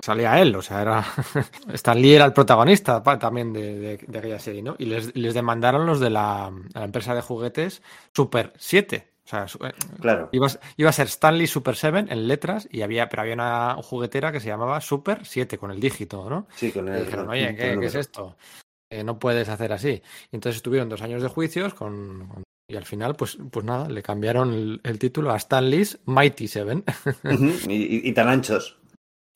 salía 0.00 0.40
él, 0.40 0.54
o 0.54 0.62
sea, 0.62 0.80
era. 0.82 1.04
Stan 1.72 2.00
Lee 2.00 2.14
era 2.14 2.24
el 2.26 2.32
protagonista 2.32 3.02
pa- 3.02 3.18
también 3.18 3.52
de, 3.52 3.78
de- 3.78 3.96
de 4.06 4.18
aquella 4.18 4.38
serie, 4.38 4.62
¿no? 4.62 4.76
Y 4.78 4.84
les, 4.84 5.14
les 5.16 5.34
demandaron 5.34 5.86
los 5.86 5.98
de 5.98 6.10
la, 6.10 6.52
la 6.72 6.84
empresa 6.84 7.14
de 7.14 7.22
juguetes 7.22 7.82
Super 8.14 8.52
7. 8.56 9.09
O 9.32 9.48
sea, 9.48 9.68
eh, 9.68 9.72
Claro. 10.00 10.28
Iba, 10.32 10.46
a- 10.48 10.60
iba 10.76 10.90
a 10.90 10.92
ser 10.92 11.06
Stanley 11.06 11.46
Super 11.46 11.76
7 11.76 12.06
en 12.08 12.26
letras, 12.28 12.68
y 12.70 12.82
había, 12.82 13.08
pero 13.08 13.22
había 13.22 13.34
una 13.34 13.74
juguetera 13.82 14.32
que 14.32 14.40
se 14.40 14.48
llamaba 14.48 14.80
Super 14.80 15.24
7 15.24 15.56
con 15.58 15.70
el 15.70 15.78
dígito, 15.80 16.28
¿no? 16.28 16.46
Sí, 16.56 16.72
con 16.72 16.88
Y 16.88 16.90
el, 16.90 17.04
dijeron, 17.04 17.26
con 17.26 17.34
oye, 17.34 17.54
¿qué, 17.54 17.76
qué 17.78 17.86
es 17.86 17.94
esto? 17.94 18.36
Eh, 18.92 19.04
no 19.04 19.18
puedes 19.18 19.48
hacer 19.48 19.72
así. 19.72 20.02
Y 20.32 20.36
entonces 20.36 20.56
estuvieron 20.56 20.88
dos 20.88 21.02
años 21.02 21.22
de 21.22 21.28
juicios 21.28 21.74
con, 21.74 22.26
con- 22.28 22.42
y 22.68 22.76
al 22.76 22.84
final, 22.84 23.14
pues, 23.16 23.36
pues 23.50 23.64
nada, 23.64 23.88
le 23.88 24.02
cambiaron 24.02 24.52
el, 24.52 24.80
el 24.84 24.98
título 24.98 25.30
a 25.32 25.36
Stanley's 25.36 25.98
Mighty 26.06 26.46
Seven. 26.48 26.84
Y, 27.68 27.74
y- 27.74 28.08
y 28.08 28.12
tan 28.12 28.28
anchos. 28.28 28.78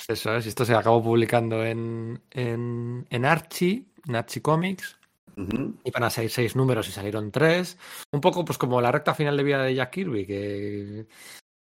Eso 0.08 0.36
es, 0.36 0.46
y 0.46 0.48
esto 0.50 0.64
se 0.64 0.74
acabó 0.74 1.02
publicando 1.02 1.64
en, 1.64 2.20
en, 2.30 3.06
en 3.10 3.24
Archie, 3.24 3.86
en 4.06 4.16
Archie 4.16 4.42
Comics. 4.42 4.96
Ujú. 5.36 5.74
Iban 5.84 6.04
a 6.04 6.10
salir 6.10 6.31
seis 6.31 6.54
números 6.56 6.88
y 6.88 6.92
salieron 6.92 7.31
tres. 7.31 7.76
Un 8.12 8.20
poco 8.20 8.44
pues 8.44 8.58
como 8.58 8.81
la 8.81 8.92
recta 8.92 9.15
final 9.15 9.36
de 9.36 9.42
vida 9.42 9.62
de 9.62 9.74
Jack 9.74 9.90
Kirby, 9.90 10.26
que, 10.26 11.06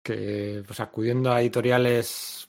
que 0.04 0.62
pues 0.66 0.80
acudiendo 0.80 1.32
a 1.32 1.40
editoriales 1.40 2.48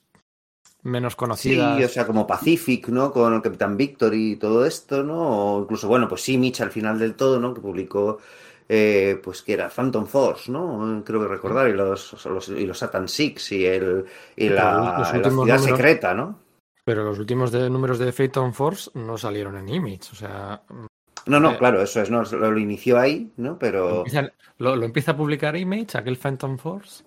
menos 0.82 1.16
conocidas. 1.16 1.78
Sí, 1.78 1.84
o 1.84 1.88
sea, 1.88 2.06
como 2.06 2.26
Pacific, 2.26 2.88
¿no? 2.88 3.10
Con 3.10 3.32
el 3.32 3.42
Capitán 3.42 3.76
Victor 3.76 4.14
y 4.14 4.36
todo 4.36 4.66
esto, 4.66 5.02
¿no? 5.02 5.56
O 5.56 5.62
incluso, 5.62 5.88
bueno, 5.88 6.06
pues 6.08 6.20
Simic 6.20 6.60
al 6.60 6.70
final 6.70 6.98
del 6.98 7.14
todo, 7.14 7.40
¿no? 7.40 7.54
Que 7.54 7.62
publicó, 7.62 8.18
eh, 8.68 9.18
pues 9.24 9.40
que 9.40 9.54
era 9.54 9.70
Phantom 9.70 10.04
Force, 10.06 10.52
¿no? 10.52 11.02
Creo 11.04 11.22
que 11.22 11.28
recordar, 11.28 11.70
y 11.70 11.72
los, 11.72 12.22
los- 12.26 12.48
y 12.50 12.66
los 12.66 12.78
Satan 12.78 13.08
Six 13.08 13.52
y, 13.52 13.64
el, 13.64 14.04
y 14.36 14.50
la, 14.50 14.98
la 14.98 15.30
ciudad 15.30 15.58
secreta, 15.58 16.12
¿no? 16.12 16.38
Pero 16.84 17.02
los 17.02 17.18
últimos 17.18 17.50
de, 17.50 17.70
números 17.70 17.98
de 17.98 18.12
Phaeton 18.12 18.52
Force 18.52 18.90
no 18.92 19.16
salieron 19.16 19.56
en 19.56 19.70
Image. 19.70 20.10
O 20.12 20.14
sea, 20.14 20.62
No, 21.26 21.40
no, 21.40 21.52
Eh, 21.52 21.58
claro, 21.58 21.82
eso 21.82 22.00
es, 22.02 22.10
¿no? 22.10 22.22
Lo, 22.22 22.50
lo 22.50 22.58
inició 22.58 22.98
ahí, 22.98 23.32
¿no? 23.36 23.50
lo, 23.50 23.58
Pero... 23.58 24.04
lo- 24.58 24.76
lo 24.76 24.84
empieza 24.84 25.12
a 25.12 25.16
publicar 25.16 25.56
Image, 25.56 25.96
aquel 25.98 26.16
Phantom 26.16 26.58
Force. 26.58 27.04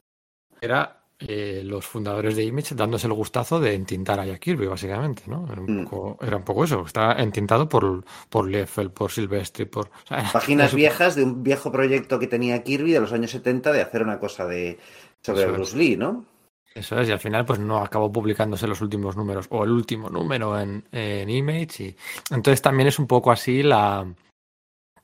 Era 0.60 1.04
eh, 1.20 1.62
los 1.66 1.86
fundadores 1.86 2.36
de 2.36 2.44
Image 2.44 2.76
dándose 2.76 3.08
el 3.08 3.14
gustazo 3.14 3.60
de 3.60 3.74
entintar 3.74 4.20
a 4.20 4.26
Jack 4.26 4.40
Kirby, 4.40 4.68
básicamente, 4.68 5.24
¿no? 5.28 5.48
Era 5.52 5.62
un, 5.62 5.82
Mm. 5.82 5.84
poco, 5.86 6.18
era 6.26 6.38
un 6.38 6.44
poco 6.44 6.64
eso. 6.64 6.84
Estaba 6.86 7.14
entintado 7.14 7.68
por, 7.68 8.04
por 8.30 8.48
Liefeld, 8.48 8.92
por 8.92 9.12
Silvestri, 9.12 9.66
por. 9.66 9.88
o 9.88 10.08
sea, 10.08 10.18
Páginas 10.34 10.70
era- 10.70 10.76
viejas 10.78 11.16
de 11.16 11.24
un 11.24 11.44
viejo 11.44 11.72
proyecto 11.72 12.20
que 12.20 12.28
tenía 12.28 12.62
Kirby 12.64 12.92
de 12.92 13.00
los 13.00 13.14
años 13.14 13.32
70 13.32 13.72
de 13.72 13.82
hacer 13.82 14.04
una 14.04 14.20
cosa 14.20 14.46
de 14.46 14.78
sobre 15.22 15.42
Eso 15.42 15.50
es. 15.52 15.56
Bruce 15.58 15.78
Lee, 15.78 15.98
¿no? 15.98 16.26
Eso 16.74 17.00
es, 17.00 17.10
y 17.10 17.12
al 17.12 17.20
final 17.20 17.46
pues 17.46 17.60
no 17.60 17.78
acabó 17.78 18.12
publicándose 18.12 18.68
los 18.68 18.82
últimos 18.82 19.18
números 19.18 19.48
o 19.50 19.64
el 19.64 19.72
último 19.72 20.10
número 20.10 20.60
en, 20.60 20.88
en 20.92 21.30
Image. 21.30 21.84
Y... 21.84 21.96
Entonces 22.30 22.62
también 22.62 22.88
es 22.88 23.00
un 23.00 23.08
poco 23.08 23.32
así 23.32 23.64
la, 23.64 24.06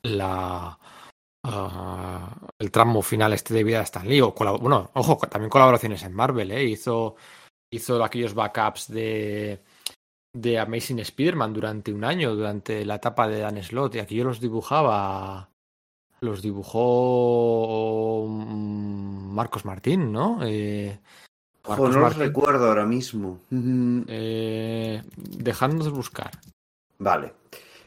la 0.04 0.78
ah, 1.46 2.38
el 2.60 2.72
tramo 2.72 3.02
final 3.02 3.34
este 3.34 3.54
de 3.56 3.64
vida 3.64 3.78
de 3.78 3.84
Stan 3.86 4.08
Lee. 4.08 4.22
O 4.22 4.34
bueno, 4.34 4.92
ojo, 4.94 5.18
también 5.18 5.50
colaboraciones 5.50 6.04
en 6.04 6.14
Marvel, 6.14 6.52
¿eh? 6.52 6.64
Hizo, 6.64 7.16
hizo 7.72 8.04
aquellos 8.04 8.36
backups 8.36 8.90
de, 8.90 9.64
de 10.34 10.60
Amazing 10.60 11.00
Spider-Man 11.00 11.54
durante 11.54 11.92
un 11.92 12.04
año, 12.04 12.36
durante 12.36 12.86
la 12.86 12.96
etapa 12.96 13.28
de 13.28 13.40
Dan 13.40 13.64
Slott, 13.64 13.96
y 13.96 14.00
aquí 14.00 14.16
yo 14.16 14.26
los 14.26 14.40
dibujaba. 14.40 15.50
Los 16.22 16.42
dibujó 16.42 18.26
mm, 18.30 19.34
Marcos 19.34 19.66
Martín, 19.66 20.12
¿no? 20.14 20.40
Eh, 20.42 21.00
Ojo, 21.66 21.84
Marcos 21.84 21.96
no 21.96 22.02
los 22.02 22.18
recuerdo 22.18 22.68
ahora 22.68 22.86
mismo. 22.86 23.40
Eh, 24.08 25.02
dejándonos 25.16 25.92
buscar. 25.92 26.32
Vale. 27.00 27.34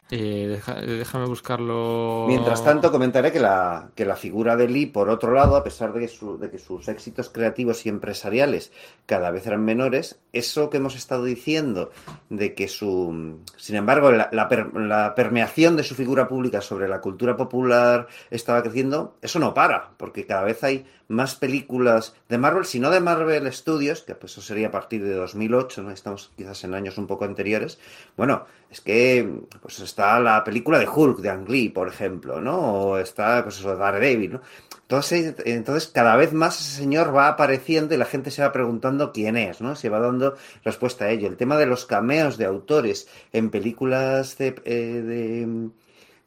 Eh, 0.09 0.59
déjame 0.85 1.25
buscarlo. 1.25 2.25
Mientras 2.27 2.63
tanto, 2.63 2.91
comentaré 2.91 3.31
que 3.31 3.39
la, 3.41 3.89
que 3.93 4.05
la 4.05 4.15
figura 4.15 4.55
de 4.55 4.67
Lee, 4.69 4.85
por 4.85 5.09
otro 5.09 5.33
lado, 5.33 5.55
a 5.57 5.63
pesar 5.63 5.91
de 5.91 5.99
que, 5.99 6.07
su- 6.07 6.37
de 6.37 6.49
que 6.49 6.59
sus 6.59 6.87
éxitos 6.87 7.29
creativos 7.29 7.85
y 7.85 7.89
empresariales 7.89 8.71
cada 9.05 9.31
vez 9.31 9.45
eran 9.47 9.65
menores, 9.65 10.19
eso 10.31 10.69
que 10.69 10.77
hemos 10.77 10.95
estado 10.95 11.25
diciendo, 11.25 11.91
de 12.29 12.53
que 12.55 12.67
su. 12.69 13.39
Sin 13.57 13.75
embargo, 13.75 14.11
la, 14.11 14.29
la 14.31 15.13
permeación 15.15 15.75
de 15.75 15.83
su 15.83 15.93
figura 15.95 16.27
pública 16.29 16.61
sobre 16.61 16.87
la 16.87 17.01
cultura 17.01 17.35
popular 17.35 18.07
estaba 18.31 18.61
creciendo, 18.63 19.15
eso 19.21 19.39
no 19.39 19.53
para, 19.53 19.89
porque 19.97 20.25
cada 20.25 20.43
vez 20.43 20.63
hay 20.63 20.85
más 21.09 21.35
películas 21.35 22.15
de 22.27 22.37
Marvel, 22.37 22.65
si 22.65 22.79
no 22.81 22.89
de 22.91 22.99
Marvel 22.99 23.51
Studios, 23.53 24.01
que 24.01 24.13
pues 24.15 24.33
eso 24.33 24.41
sería 24.41 24.67
a 24.67 24.71
partir 24.71 25.03
de 25.05 25.13
2008, 25.13 25.81
¿no? 25.83 25.91
estamos 25.91 26.31
quizás 26.35 26.63
en 26.65 26.73
años 26.73 26.97
un 26.97 27.07
poco 27.07 27.23
anteriores. 27.23 27.79
Bueno, 28.17 28.45
es 28.69 28.81
que 28.81 29.27
pues 29.61 29.79
está 29.79 30.19
la 30.19 30.43
película 30.43 30.79
de 30.79 30.87
Hulk 30.87 31.19
de 31.19 31.29
Ang 31.29 31.47
Lee, 31.47 31.69
por 31.69 31.87
ejemplo, 31.87 32.41
¿no? 32.41 32.59
O 32.59 32.97
está 32.97 33.43
pues 33.43 33.59
eso, 33.59 33.75
Daredevil, 33.75 34.33
¿no? 34.33 34.41
Entonces, 34.81 35.35
entonces 35.45 35.89
cada 35.89 36.15
vez 36.15 36.31
más 36.31 36.61
ese 36.61 36.77
señor 36.77 37.13
va 37.13 37.27
apareciendo 37.27 37.93
y 37.93 37.97
la 37.97 38.05
gente 38.05 38.31
se 38.31 38.41
va 38.41 38.53
preguntando 38.53 39.11
quién 39.11 39.35
es, 39.35 39.59
¿no? 39.59 39.75
Se 39.75 39.89
va 39.89 39.99
dando 39.99 40.35
respuesta 40.63 41.05
a 41.05 41.09
ello. 41.09 41.27
El 41.27 41.35
tema 41.35 41.57
de 41.57 41.65
los 41.65 41.85
cameos 41.85 42.37
de 42.37 42.45
autores 42.45 43.07
en 43.33 43.49
películas 43.49 44.37
de, 44.37 44.55
eh, 44.63 45.01
de, 45.01 45.69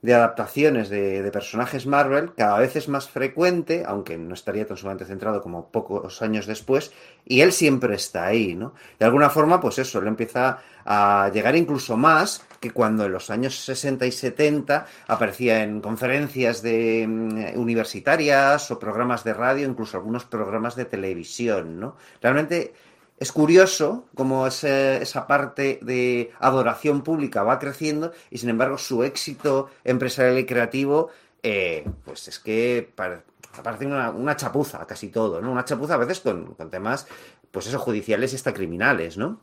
de 0.03 0.15
adaptaciones 0.15 0.89
de, 0.89 1.23
de 1.23 1.31
personajes 1.31 1.87
Marvel 1.87 2.33
cada 2.37 2.59
vez 2.59 2.77
es 2.77 2.89
más 2.89 3.09
frecuente, 3.09 3.85
aunque 3.87 4.17
no 4.17 4.35
estaría 4.35 4.67
tan 4.67 4.77
sumamente 4.77 5.05
centrado 5.05 5.43
como 5.43 5.71
pocos 5.71 6.23
años 6.23 6.47
después, 6.47 6.93
y 7.25 7.43
él 7.43 7.53
siempre 7.53 7.95
está 7.95 8.27
ahí, 8.27 8.55
¿no? 8.55 8.75
De 8.99 9.05
alguna 9.05 9.29
forma, 9.29 9.61
pues 9.61 9.79
eso, 9.79 9.99
él 9.99 10.07
empieza 10.07 10.59
a 10.85 11.31
llegar 11.33 11.55
incluso 11.57 11.97
más 11.97 12.45
que 12.61 12.71
cuando 12.71 13.07
en 13.07 13.13
los 13.13 13.31
años 13.31 13.65
60 13.65 14.07
y 14.07 14.13
70 14.13 14.87
aparecía 15.09 15.63
en 15.63 15.81
conferencias 15.81 16.63
de 16.63 17.07
mm, 17.07 17.59
universitarias 17.59 18.71
o 18.71 18.79
programas 18.79 19.25
de 19.25 19.35
radio, 19.35 19.69
incluso 19.69 19.97
algunos 19.97 20.25
programas 20.25 20.77
de 20.77 20.85
televisión, 20.85 21.81
¿no? 21.81 21.97
Realmente 22.21 22.73
es 23.21 23.31
curioso 23.33 24.07
cómo 24.17 24.47
esa 24.49 25.27
parte 25.29 25.79
de 25.83 26.33
adoración 26.41 27.03
pública 27.03 27.45
va 27.45 27.61
creciendo 27.61 28.13
y 28.31 28.39
sin 28.39 28.49
embargo 28.51 28.79
su 28.79 29.05
éxito 29.05 29.71
empresarial 29.85 30.39
y 30.41 30.47
creativo, 30.47 31.11
eh, 31.43 31.87
pues 32.05 32.27
es 32.29 32.39
que 32.41 32.91
pare- 32.95 33.23
parece 33.63 33.87
una, 33.87 34.11
una 34.11 34.37
chapuza 34.37 34.87
casi 34.87 35.09
todo, 35.09 35.41
¿no? 35.41 35.53
Una 35.53 35.65
chapuza 35.65 35.95
a 35.95 35.99
veces 35.99 36.21
con, 36.21 36.55
con 36.55 36.71
temas, 36.71 37.07
pues 37.53 37.67
eso, 37.67 37.79
judiciales 37.79 38.33
y 38.33 38.37
hasta 38.37 38.55
criminales, 38.55 39.17
¿no? 39.19 39.41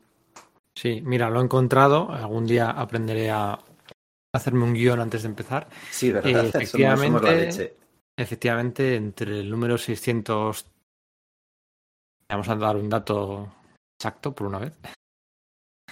Sí, 0.75 1.01
mira, 1.03 1.29
lo 1.29 1.39
he 1.39 1.43
encontrado. 1.43 2.11
Algún 2.11 2.45
día 2.45 2.69
aprenderé 2.69 3.31
a 3.31 3.59
hacerme 4.33 4.63
un 4.63 4.73
guion 4.73 4.99
antes 4.99 5.23
de 5.23 5.29
empezar. 5.29 5.67
Sí, 5.89 6.11
¿verdad? 6.11 6.29
Eh, 6.29 6.33
Somos- 6.33 6.43
somos 7.03 7.21
efectivamente, 7.21 7.21
la 7.21 7.33
leche. 7.33 7.75
efectivamente, 8.17 8.95
entre 8.95 9.39
el 9.39 9.49
número 9.49 9.77
600. 9.77 10.65
Vamos 12.29 12.49
a 12.49 12.55
dar 12.55 12.75
un 12.75 12.89
dato 12.89 13.53
exacto 13.97 14.33
por 14.33 14.47
una 14.47 14.59
vez. 14.59 14.73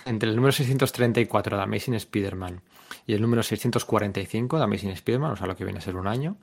Entre 0.05 0.29
el 0.29 0.35
número 0.35 0.51
634 0.51 1.57
de 1.57 1.63
Amazing 1.63 1.95
Spider-Man 1.95 2.61
y 3.07 3.13
el 3.13 3.21
número 3.21 3.41
645 3.41 4.57
de 4.57 4.63
Amazing 4.63 4.91
Spider-Man, 4.91 5.31
o 5.31 5.35
sea, 5.35 5.47
lo 5.47 5.55
que 5.55 5.63
viene 5.63 5.79
a 5.79 5.81
ser 5.81 5.95
un 5.95 6.07
año, 6.07 6.37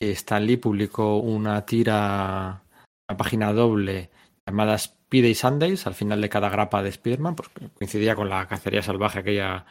Stan 0.00 0.44
Lee 0.44 0.56
publicó 0.56 1.18
una 1.18 1.66
tira, 1.66 2.62
una 3.08 3.16
página 3.16 3.52
doble 3.52 4.10
llamada 4.46 4.78
Speedy 4.78 5.34
Sundays 5.34 5.86
al 5.86 5.94
final 5.94 6.20
de 6.20 6.28
cada 6.28 6.48
grapa 6.48 6.82
de 6.82 6.88
Spider-Man, 6.90 7.34
pues 7.34 7.50
coincidía 7.74 8.14
con 8.14 8.28
la 8.28 8.46
cacería 8.46 8.82
salvaje 8.82 9.18
aquella 9.18 9.66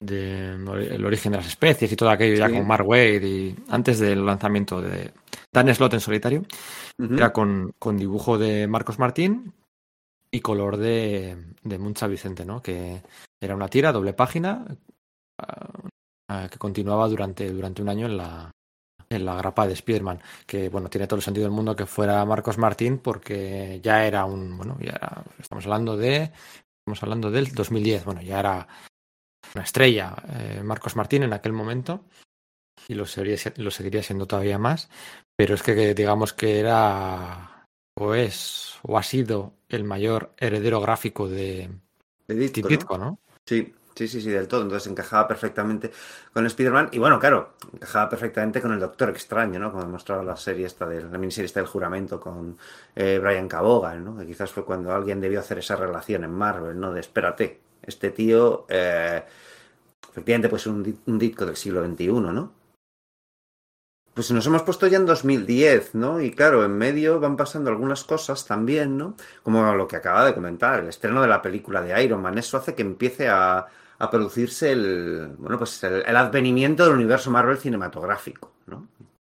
de 0.00 0.54
el 0.54 1.04
origen 1.04 1.32
de 1.32 1.38
las 1.38 1.46
especies 1.46 1.92
y 1.92 1.96
todo 1.96 2.10
aquello 2.10 2.36
ya 2.36 2.48
con 2.48 2.66
Mark 2.66 2.86
Wade 2.86 3.26
y 3.26 3.56
antes 3.68 3.98
del 3.98 4.24
lanzamiento 4.24 4.80
de 4.80 5.12
Dan 5.52 5.74
Slott 5.74 5.94
en 5.94 6.00
solitario 6.00 6.42
era 6.98 7.32
con, 7.32 7.72
con 7.78 7.98
dibujo 7.98 8.38
de 8.38 8.66
Marcos 8.66 8.98
Martín 8.98 9.52
y 10.32 10.40
color 10.40 10.76
de, 10.76 11.54
de 11.62 11.78
Muncha 11.78 12.06
Vicente, 12.06 12.44
¿no? 12.44 12.62
Que 12.62 13.02
era 13.40 13.54
una 13.56 13.68
tira, 13.68 13.92
doble 13.92 14.12
página, 14.12 14.64
ah, 15.38 15.68
ah, 16.28 16.48
que 16.50 16.58
continuaba 16.58 17.08
durante, 17.08 17.50
durante 17.50 17.82
un 17.82 17.88
año 17.88 18.06
en 18.06 18.16
la, 18.16 18.50
en 19.10 19.24
la 19.24 19.36
grapa 19.36 19.66
de 19.66 19.76
Spiderman, 19.76 20.20
que 20.46 20.68
bueno, 20.68 20.88
tiene 20.90 21.06
todo 21.06 21.16
el 21.16 21.22
sentido 21.24 21.44
del 21.46 21.54
mundo 21.54 21.76
que 21.76 21.86
fuera 21.86 22.24
Marcos 22.24 22.58
Martín 22.58 22.98
porque 22.98 23.80
ya 23.82 24.06
era 24.06 24.24
un, 24.24 24.56
bueno, 24.56 24.76
ya 24.80 24.92
era- 24.92 25.24
estamos 25.38 25.64
hablando 25.66 25.96
de, 25.96 26.32
estamos 26.80 27.02
hablando 27.02 27.30
del 27.30 27.52
2010, 27.54 28.04
bueno, 28.04 28.22
ya 28.22 28.40
era 28.40 28.68
una 29.54 29.64
estrella 29.64 30.14
eh, 30.38 30.62
Marcos 30.64 30.96
Martín 30.96 31.22
en 31.24 31.32
aquel 31.32 31.52
momento 31.52 32.04
y 32.88 32.94
lo 32.94 33.04
lo 33.04 33.70
seguiría 33.70 34.02
siendo 34.02 34.26
todavía 34.26 34.58
más, 34.58 34.90
pero 35.36 35.54
es 35.54 35.62
que 35.62 35.94
digamos 35.94 36.32
que 36.32 36.60
era 36.60 37.49
o 38.00 38.14
es 38.14 38.78
o 38.82 38.96
ha 38.96 39.02
sido 39.02 39.52
el 39.68 39.84
mayor 39.84 40.32
heredero 40.38 40.80
gráfico 40.80 41.28
de, 41.28 41.68
De 42.26 42.34
Ditko, 42.34 42.96
¿no? 42.96 43.18
Sí, 43.44 43.74
sí, 43.94 44.08
sí, 44.08 44.22
sí, 44.22 44.30
del 44.30 44.48
todo. 44.48 44.62
Entonces 44.62 44.90
encajaba 44.90 45.28
perfectamente 45.28 45.90
con 46.32 46.46
Spider-Man. 46.46 46.88
Y 46.92 46.98
bueno, 46.98 47.18
claro, 47.18 47.56
encajaba 47.74 48.08
perfectamente 48.08 48.62
con 48.62 48.72
el 48.72 48.80
Doctor 48.80 49.10
Extraño, 49.10 49.60
¿no? 49.60 49.70
Como 49.70 49.86
mostraba 49.86 50.22
la 50.22 50.36
serie 50.36 50.66
esta 50.66 50.86
del, 50.86 51.12
la 51.12 51.18
miniserie 51.18 51.46
esta 51.46 51.60
del 51.60 51.68
juramento 51.68 52.18
con 52.18 52.56
eh, 52.96 53.18
Brian 53.22 53.48
Cabogan, 53.48 54.02
¿no? 54.02 54.16
Que 54.16 54.26
quizás 54.26 54.50
fue 54.50 54.64
cuando 54.64 54.92
alguien 54.92 55.20
debió 55.20 55.40
hacer 55.40 55.58
esa 55.58 55.76
relación 55.76 56.24
en 56.24 56.32
Marvel, 56.32 56.80
¿no? 56.80 56.92
De 56.92 57.00
espérate, 57.00 57.60
este 57.82 58.10
tío, 58.10 58.64
eh, 58.70 59.22
efectivamente, 60.10 60.48
pues 60.48 60.66
un, 60.66 61.00
un 61.04 61.18
Ditko 61.18 61.44
del 61.44 61.56
siglo 61.56 61.84
XXI, 61.84 62.06
¿no? 62.12 62.59
Pues 64.14 64.30
nos 64.32 64.46
hemos 64.46 64.62
puesto 64.62 64.86
ya 64.86 64.96
en 64.98 65.06
2010, 65.06 65.94
¿no? 65.94 66.20
Y 66.20 66.32
claro, 66.32 66.64
en 66.64 66.76
medio 66.76 67.20
van 67.20 67.36
pasando 67.36 67.70
algunas 67.70 68.04
cosas 68.04 68.44
también, 68.44 68.96
¿no? 68.98 69.14
Como 69.42 69.72
lo 69.74 69.86
que 69.86 69.96
acaba 69.96 70.24
de 70.24 70.34
comentar, 70.34 70.80
el 70.80 70.88
estreno 70.88 71.22
de 71.22 71.28
la 71.28 71.40
película 71.42 71.80
de 71.80 72.02
Iron 72.02 72.20
Man. 72.20 72.36
Eso 72.36 72.56
hace 72.58 72.74
que 72.74 72.82
empiece 72.82 73.28
a, 73.28 73.66
a 73.98 74.10
producirse 74.10 74.72
el, 74.72 75.34
bueno, 75.38 75.58
pues 75.58 75.82
el, 75.84 76.16
advenimiento 76.16 76.84
del 76.84 76.94
universo 76.94 77.30
Marvel 77.30 77.58
cinematográfico, 77.58 78.52
¿no? 78.66 78.88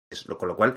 Es 0.10 0.28
lo- 0.28 0.38
con 0.38 0.50
lo 0.50 0.56
cual, 0.58 0.76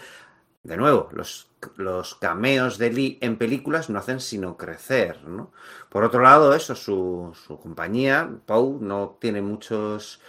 de 0.63 0.77
nuevo, 0.77 1.09
los, 1.13 1.51
los 1.77 2.15
cameos 2.15 2.79
de 2.79 2.91
Lee 2.93 3.19
en 3.21 3.37
películas 3.37 3.91
no 3.91 3.99
hacen 3.99 4.21
sino 4.21 4.57
crecer, 4.57 5.23
¿no? 5.25 5.53
Por 5.91 6.05
otro 6.05 6.23
lado, 6.23 6.55
eso, 6.55 6.75
su, 6.75 7.33
su 7.47 7.59
compañía, 7.61 8.31
Pau, 8.47 8.79
no 8.81 9.19
tiene 9.21 9.43
muchos 9.43 10.21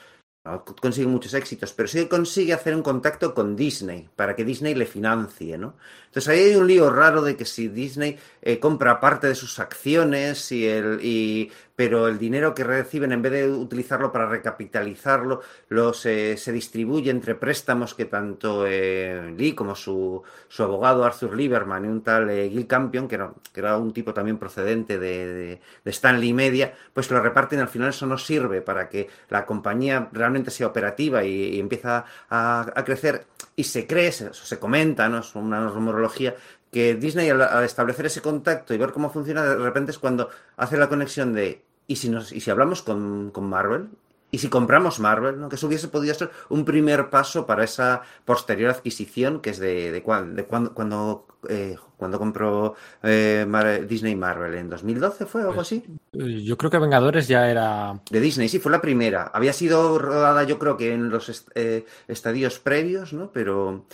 no 0.45 0.63
consigue 0.63 1.07
muchos 1.07 1.33
éxitos, 1.33 1.73
pero 1.73 1.87
sí 1.87 2.05
consigue 2.05 2.53
hacer 2.53 2.75
un 2.75 2.83
contacto 2.83 3.33
con 3.33 3.55
Disney 3.55 4.07
para 4.15 4.35
que 4.35 4.45
Disney 4.45 4.75
le 4.75 4.85
financie, 4.85 5.57
¿no? 5.57 5.75
Entonces 6.05 6.29
ahí 6.29 6.39
hay 6.51 6.55
un 6.55 6.67
lío 6.67 6.89
raro 6.91 7.23
de 7.23 7.35
que 7.35 7.45
si 7.45 7.67
Disney 7.67 8.17
eh, 8.43 8.59
compra 8.59 8.99
parte 8.99 9.27
de 9.27 9.35
sus 9.35 9.57
acciones 9.57 10.51
y 10.51 10.67
el, 10.67 10.99
y, 11.01 11.51
pero 11.75 12.07
el 12.07 12.17
dinero 12.17 12.55
que 12.55 12.63
reciben 12.63 13.11
en 13.11 13.21
vez 13.21 13.31
de 13.33 13.51
utilizarlo 13.51 14.11
para 14.11 14.27
recapitalizarlo, 14.27 15.41
lo 15.69 15.93
se, 15.93 16.37
se 16.37 16.51
distribuye 16.51 17.11
entre 17.11 17.35
préstamos 17.35 17.93
que 17.93 18.05
tanto 18.05 18.65
eh, 18.67 19.33
Lee 19.37 19.53
como 19.53 19.75
su, 19.75 20.23
su 20.47 20.63
abogado 20.63 21.03
Arthur 21.03 21.35
Lieberman 21.35 21.85
y 21.85 21.87
un 21.87 22.01
tal 22.01 22.29
eh, 22.29 22.49
Gil 22.49 22.67
Campion, 22.67 23.07
que 23.07 23.15
era, 23.15 23.33
que 23.53 23.59
era 23.59 23.77
un 23.77 23.93
tipo 23.93 24.13
también 24.13 24.37
procedente 24.37 24.97
de, 24.97 25.59
de, 25.83 25.91
Stanley 25.91 26.33
Media, 26.33 26.73
pues 26.93 27.11
lo 27.11 27.21
reparten 27.21 27.59
al 27.59 27.67
final 27.67 27.89
eso 27.89 28.05
no 28.05 28.17
sirve 28.17 28.61
para 28.61 28.89
que 28.89 29.09
la 29.29 29.45
compañía 29.45 30.09
realmente 30.11 30.51
sea 30.51 30.67
operativa 30.67 31.23
y, 31.23 31.55
y 31.55 31.59
empieza 31.59 32.05
a, 32.29 32.61
a 32.75 32.83
crecer 32.85 33.25
y 33.55 33.63
se 33.63 33.87
cree, 33.87 34.11
se, 34.11 34.33
se 34.33 34.59
comenta, 34.59 35.07
¿no? 35.09 35.19
es 35.19 35.35
una 35.35 35.67
rumorología, 35.69 36.35
que 36.71 36.95
Disney 36.95 37.29
al, 37.29 37.63
establecer 37.63 38.05
ese 38.07 38.21
contacto 38.21 38.73
y 38.73 38.77
ver 38.77 38.91
cómo 38.91 39.09
funciona, 39.09 39.43
de 39.43 39.55
repente 39.55 39.91
es 39.91 39.99
cuando 39.99 40.29
hace 40.57 40.75
la 40.75 40.89
conexión 40.89 41.33
de, 41.33 41.61
¿y 41.87 41.95
si, 41.97 42.09
nos, 42.09 42.31
y 42.31 42.41
si 42.41 42.51
hablamos 42.51 42.81
con, 42.81 43.31
con 43.31 43.49
Marvel? 43.49 43.89
¿Y 44.31 44.39
si 44.39 44.49
compramos 44.49 44.99
Marvel? 44.99 45.39
¿no? 45.39 45.49
Que 45.49 45.55
eso 45.55 45.67
hubiese 45.67 45.87
podido 45.87 46.13
ser 46.13 46.29
un 46.49 46.65
primer 46.65 47.09
paso 47.09 47.45
para 47.45 47.63
esa 47.63 48.01
posterior 48.25 48.69
adquisición 48.69 49.39
que 49.39 49.51
es 49.51 49.59
de, 49.59 49.91
de, 49.91 50.03
cuan, 50.03 50.35
de 50.35 50.43
cuando, 50.43 50.73
cuando, 50.73 51.25
eh, 51.47 51.77
cuando 51.95 52.19
compró 52.19 52.75
eh, 53.03 53.45
Mar 53.47 53.87
Disney 53.87 54.15
Marvel, 54.15 54.55
¿en 54.55 54.69
2012 54.69 55.25
fue 55.25 55.45
o 55.45 55.49
algo 55.49 55.61
así? 55.61 55.85
Yo 56.11 56.57
creo 56.57 56.69
que 56.69 56.79
Vengadores 56.79 57.27
ya 57.27 57.49
era... 57.49 58.01
De 58.09 58.19
Disney, 58.19 58.49
sí, 58.49 58.59
fue 58.59 58.71
la 58.71 58.81
primera. 58.81 59.31
Había 59.33 59.53
sido 59.53 59.97
rodada 59.99 60.43
yo 60.43 60.59
creo 60.59 60.75
que 60.75 60.93
en 60.93 61.09
los 61.09 61.29
est 61.29 61.49
eh, 61.55 61.85
estadios 62.07 62.59
previos, 62.59 63.13
¿no? 63.13 63.31
Pero, 63.31 63.85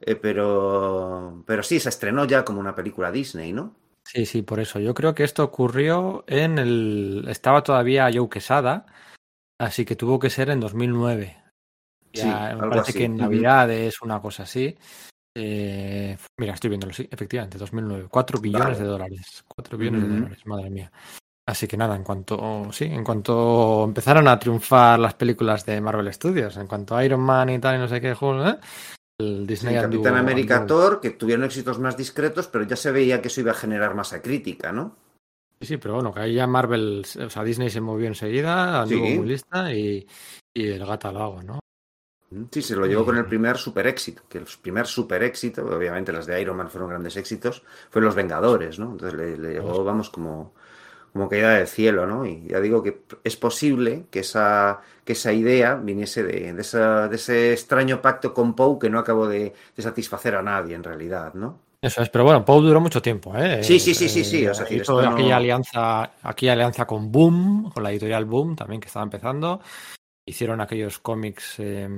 eh, 0.00 0.16
pero, 0.16 1.42
pero 1.46 1.62
sí, 1.62 1.80
se 1.80 1.88
estrenó 1.88 2.26
ya 2.26 2.44
como 2.44 2.60
una 2.60 2.74
película 2.74 3.10
Disney, 3.10 3.52
¿no? 3.52 3.74
Sí, 4.16 4.24
sí, 4.24 4.40
por 4.40 4.60
eso. 4.60 4.80
Yo 4.80 4.94
creo 4.94 5.14
que 5.14 5.24
esto 5.24 5.44
ocurrió 5.44 6.24
en 6.26 6.58
el... 6.58 7.26
Estaba 7.28 7.62
todavía 7.62 8.08
Joe 8.10 8.30
Quesada, 8.30 8.86
así 9.60 9.84
que 9.84 9.94
tuvo 9.94 10.18
que 10.18 10.30
ser 10.30 10.48
en 10.48 10.58
2009. 10.58 11.36
Ya, 12.14 12.22
sí, 12.22 12.56
me 12.56 12.60
parece 12.62 12.90
así. 12.92 12.92
que 12.94 13.04
en 13.04 13.18
Navidades, 13.18 14.00
una 14.00 14.22
cosa 14.22 14.44
así. 14.44 14.74
Eh, 15.36 16.16
mira, 16.38 16.54
estoy 16.54 16.70
viéndolo, 16.70 16.94
sí, 16.94 17.06
efectivamente, 17.10 17.58
2009. 17.58 18.08
4 18.10 18.40
billones 18.40 18.68
Vale. 18.68 18.78
de 18.78 18.84
dólares. 18.86 19.44
4 19.46 19.76
billones 19.76 20.02
de 20.02 20.08
dólares, 20.08 20.46
madre 20.46 20.70
mía. 20.70 20.90
Así 21.46 21.68
que 21.68 21.76
nada, 21.76 21.94
en 21.94 22.02
cuanto 22.02 22.72
sí, 22.72 22.86
en 22.86 23.04
cuanto 23.04 23.84
empezaron 23.84 24.26
a 24.28 24.38
triunfar 24.38 24.98
las 24.98 25.12
películas 25.12 25.66
de 25.66 25.78
Marvel 25.82 26.10
Studios, 26.12 26.56
en 26.56 26.66
cuanto 26.66 26.96
a 26.96 27.04
Iron 27.04 27.20
Man 27.20 27.50
y 27.50 27.58
tal 27.58 27.76
y 27.76 27.78
no 27.80 27.86
sé 27.86 28.00
qué, 28.00 28.12
¿eh? 28.12 28.58
Sí, 29.18 29.44
Disney 29.46 29.74
Capitán 29.76 30.14
anduvo- 30.14 30.18
América 30.18 30.66
Thor, 30.66 31.00
que 31.00 31.10
tuvieron 31.10 31.44
éxitos 31.44 31.78
más 31.78 31.96
discretos, 31.96 32.48
pero 32.48 32.64
ya 32.64 32.76
se 32.76 32.92
veía 32.92 33.22
que 33.22 33.28
eso 33.28 33.40
iba 33.40 33.52
a 33.52 33.54
generar 33.54 33.94
masa 33.94 34.20
crítica, 34.20 34.72
¿no? 34.72 34.96
Sí, 35.60 35.66
sí, 35.68 35.76
pero 35.78 35.94
bueno, 35.94 36.12
que 36.12 36.20
ahí 36.20 36.34
ya 36.34 36.46
Marvel, 36.46 37.02
o 37.24 37.30
sea, 37.30 37.42
Disney 37.42 37.70
se 37.70 37.80
movió 37.80 38.06
enseguida, 38.08 38.82
anduvo 38.82 39.06
Sí. 39.06 39.18
muy 39.18 39.26
lista 39.26 39.72
y, 39.72 40.06
y 40.54 40.68
el 40.68 40.84
gato 40.84 41.08
al 41.08 41.16
agua, 41.16 41.42
¿no? 41.42 41.58
Sí, 42.50 42.60
se 42.60 42.76
lo 42.76 42.86
llevó 42.86 43.06
con 43.06 43.16
el 43.16 43.24
primer 43.24 43.56
super 43.56 43.86
éxito, 43.86 44.22
que 44.28 44.38
el 44.38 44.46
primer 44.60 44.86
super 44.86 45.22
éxito, 45.22 45.64
obviamente 45.64 46.12
las 46.12 46.26
de 46.26 46.38
Iron 46.42 46.56
Man 46.56 46.68
fueron 46.68 46.90
grandes 46.90 47.16
éxitos, 47.16 47.62
fue 47.88 48.02
Los 48.02 48.14
Vengadores, 48.16 48.78
¿no? 48.78 48.90
Entonces 48.90 49.18
le, 49.18 49.38
le 49.38 49.52
llegó, 49.54 49.82
vamos, 49.84 50.10
como, 50.10 50.52
como 51.12 51.28
caída 51.28 51.54
del 51.54 51.68
cielo, 51.68 52.04
¿no? 52.06 52.26
Y 52.26 52.48
ya 52.48 52.60
digo 52.60 52.82
que 52.82 53.02
es 53.24 53.36
posible 53.36 54.06
que 54.10 54.20
esa, 54.20 54.82
que 55.06 55.12
esa 55.14 55.32
idea 55.32 55.76
viniese 55.76 56.22
de, 56.22 56.52
de, 56.52 56.60
esa- 56.60 57.08
de 57.08 57.16
ese 57.16 57.52
extraño 57.54 58.02
pacto 58.02 58.34
con 58.34 58.54
Poe 58.54 58.78
que 58.78 58.90
no 58.90 58.98
acabó 58.98 59.26
de, 59.28 59.54
de 59.74 59.82
satisfacer 59.82 60.34
a 60.34 60.42
nadie 60.42 60.74
en 60.74 60.84
realidad, 60.84 61.32
¿no? 61.32 61.60
Eso 61.80 62.02
es, 62.02 62.08
pero 62.10 62.24
bueno, 62.24 62.44
Poe 62.44 62.60
duró 62.62 62.80
mucho 62.80 63.00
tiempo, 63.00 63.32
¿eh? 63.36 63.62
Sí, 63.62 63.78
sí, 63.78 63.94
sí, 63.94 64.08
sí, 64.08 64.24
sí, 64.24 64.46
o 64.46 64.52
sea, 64.52 64.64
decir, 64.64 64.82
hizo 64.82 64.92
esto 65.00 65.08
no- 65.10 65.16
aquella 65.16 65.36
alianza, 65.36 66.10
aquella 66.22 66.52
alianza 66.54 66.86
con 66.86 67.12
Boom, 67.12 67.70
con 67.72 67.82
la 67.82 67.90
editorial 67.92 68.24
Boom 68.24 68.56
también 68.56 68.80
que 68.80 68.88
estaba 68.88 69.04
empezando. 69.04 69.60
Hicieron 70.26 70.60
aquellos 70.60 70.98
cómics. 70.98 71.54
eh, 71.60 71.88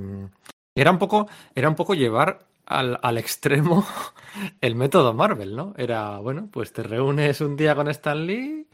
era 0.75 0.91
un 0.91 0.99
poco, 0.99 1.27
era 1.55 1.67
un 1.67 1.75
poco 1.75 1.95
llevar 1.95 2.45
al, 2.67 2.99
al 3.01 3.17
extremo 3.17 3.83
el 4.61 4.75
método 4.75 5.13
Marvel, 5.15 5.55
¿no? 5.55 5.73
Era, 5.77 6.19
bueno, 6.19 6.47
pues 6.51 6.71
te 6.71 6.83
reúnes 6.83 7.41
un 7.41 7.55
día 7.57 7.73
con 7.73 7.87
Stan 7.89 8.23
Lee, 8.27 8.67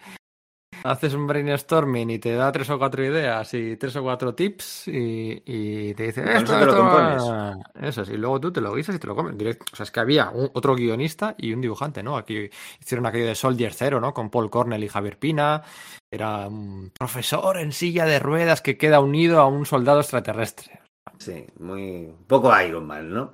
haces 0.85 1.13
un 1.13 1.27
brainstorming 1.27 2.11
y 2.11 2.19
te 2.19 2.33
da 2.35 2.51
tres 2.51 2.69
o 2.69 2.77
cuatro 2.77 3.03
ideas 3.03 3.53
y 3.53 3.75
tres 3.77 3.95
o 3.95 4.03
cuatro 4.03 4.33
tips 4.35 4.87
y, 4.87 5.41
y 5.45 5.93
te 5.95 6.03
dice, 6.03 6.21
esto, 6.21 6.53
eso 6.53 6.59
te 6.59 6.65
lo 6.65 6.75
compones". 6.77 7.23
ah". 7.29 7.53
Eso 7.81 8.03
es, 8.03 8.09
y 8.09 8.17
luego 8.17 8.39
tú 8.39 8.51
te 8.51 8.61
lo 8.61 8.73
guisas 8.73 8.95
y 8.95 8.99
te 8.99 9.07
lo 9.07 9.15
comes 9.15 9.37
directo. 9.37 9.65
O 9.73 9.75
sea, 9.75 9.83
es 9.83 9.91
que 9.91 9.99
había 9.99 10.29
un- 10.29 10.51
otro 10.53 10.75
guionista 10.75 11.35
y 11.37 11.53
un 11.53 11.61
dibujante, 11.61 12.03
¿no? 12.03 12.17
Aquí 12.17 12.49
hicieron 12.79 13.05
aquello 13.05 13.25
de 13.27 13.35
Soldier 13.35 13.73
Zero, 13.73 13.99
¿no? 13.99 14.13
Con 14.13 14.29
Paul 14.29 14.49
Cornell 14.49 14.83
y 14.83 14.89
Javier 14.89 15.17
Pina. 15.17 15.63
Era 16.11 16.47
un 16.47 16.91
profesor 16.97 17.57
en 17.57 17.71
silla 17.71 18.05
de 18.05 18.19
ruedas 18.19 18.61
que 18.61 18.77
queda 18.77 18.99
unido 18.99 19.39
a 19.41 19.47
un 19.47 19.65
soldado 19.65 19.99
extraterrestre. 19.99 20.79
Sí, 21.17 21.45
muy... 21.59 22.13
poco 22.27 22.51
Iron 22.61 22.85
Man, 22.85 23.09
¿no? 23.13 23.33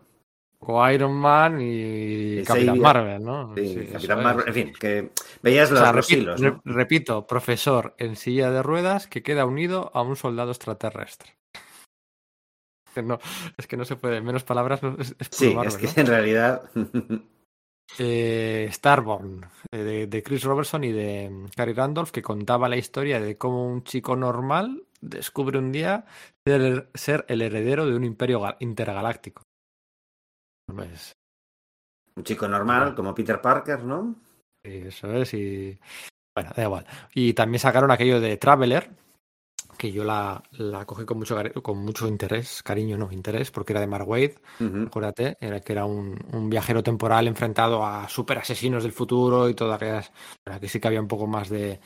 O 0.63 0.89
Iron 0.89 1.13
Man 1.13 1.57
y 1.59 2.43
Capitán. 2.43 2.79
Marvel, 2.79 3.23
¿no? 3.23 3.55
Sí, 3.57 3.87
Capitán. 3.91 4.23
Marvel, 4.23 4.47
en 4.47 4.53
fin, 4.53 4.73
que 4.79 5.09
veías 5.41 5.71
O 5.71 5.73
los, 5.73 5.83
sea, 5.83 5.91
los 5.91 6.07
repito, 6.07 6.21
hilos, 6.21 6.41
¿no? 6.41 6.61
re- 6.63 6.73
repito, 6.73 7.25
profesor 7.27 7.95
en 7.97 8.15
silla 8.15 8.51
de 8.51 8.61
ruedas 8.61 9.07
que 9.07 9.23
queda 9.23 9.45
unido 9.45 9.89
a 9.95 10.01
un 10.03 10.15
soldado 10.15 10.51
extraterrestre. 10.51 11.35
No, 13.03 13.19
es 13.57 13.67
que 13.67 13.77
no 13.77 13.85
se 13.85 13.95
puede, 13.95 14.21
menos 14.21 14.43
palabras, 14.43 14.83
no- 14.83 14.97
es, 14.99 15.15
Sí, 15.31 15.53
Marvel, 15.55 15.67
es 15.73 15.77
que 15.77 15.87
¿no? 15.87 15.93
en 16.01 16.07
realidad... 16.07 16.69
Eh, 17.99 18.69
Starborn, 18.71 19.45
eh, 19.73 19.77
de, 19.77 20.07
de 20.07 20.23
Chris 20.23 20.45
Robertson 20.45 20.85
y 20.85 20.93
de 20.93 21.29
mm, 21.29 21.47
Cary 21.53 21.73
Randolph, 21.73 22.11
que 22.11 22.21
contaba 22.21 22.69
la 22.69 22.77
historia 22.77 23.19
de 23.19 23.37
cómo 23.37 23.67
un 23.67 23.83
chico 23.83 24.15
normal 24.15 24.83
descubre 25.01 25.59
un 25.59 25.73
día 25.73 26.05
ser, 26.47 26.89
ser 26.93 27.25
el 27.27 27.41
heredero 27.41 27.85
de 27.85 27.93
un 27.97 28.05
imperio 28.05 28.39
ga- 28.39 28.55
intergaláctico. 28.61 29.43
Pues, 30.75 31.13
Un 32.15 32.23
chico 32.23 32.47
normal, 32.47 32.95
como 32.95 33.13
Peter 33.13 33.41
Parker, 33.41 33.83
¿no? 33.83 34.15
Sí, 34.63 34.83
eso 34.85 35.11
es, 35.13 35.33
y 35.33 35.79
bueno, 36.35 36.51
da 36.55 36.63
igual. 36.63 36.85
Y 37.13 37.33
también 37.33 37.59
sacaron 37.59 37.91
aquello 37.91 38.19
de 38.21 38.37
Traveler, 38.37 38.91
que 39.77 39.91
yo 39.91 40.03
la, 40.03 40.43
la 40.51 40.85
cogí 40.85 41.05
con 41.05 41.17
mucho, 41.17 41.37
con 41.63 41.79
mucho 41.79 42.07
interés, 42.07 42.61
cariño, 42.63 42.97
no, 42.97 43.11
interés, 43.11 43.51
porque 43.51 43.73
era 43.73 43.81
de 43.81 43.87
Mark 43.87 44.07
Ujú. 44.07 44.87
acuérdate, 44.87 45.37
era 45.41 45.59
que 45.61 45.73
era 45.73 45.85
un, 45.85 46.19
un 46.33 46.49
viajero 46.49 46.83
temporal 46.83 47.27
enfrentado 47.27 47.85
a 47.85 48.07
super 48.07 48.37
asesinos 48.37 48.83
del 48.83 48.91
futuro 48.91 49.49
y 49.49 49.55
todas 49.55 49.77
aquellas. 49.77 50.11
Aquí 50.45 50.67
sí 50.67 50.79
que 50.79 50.87
había 50.87 51.01
un 51.01 51.07
poco 51.07 51.27
más 51.27 51.49
de, 51.49 51.79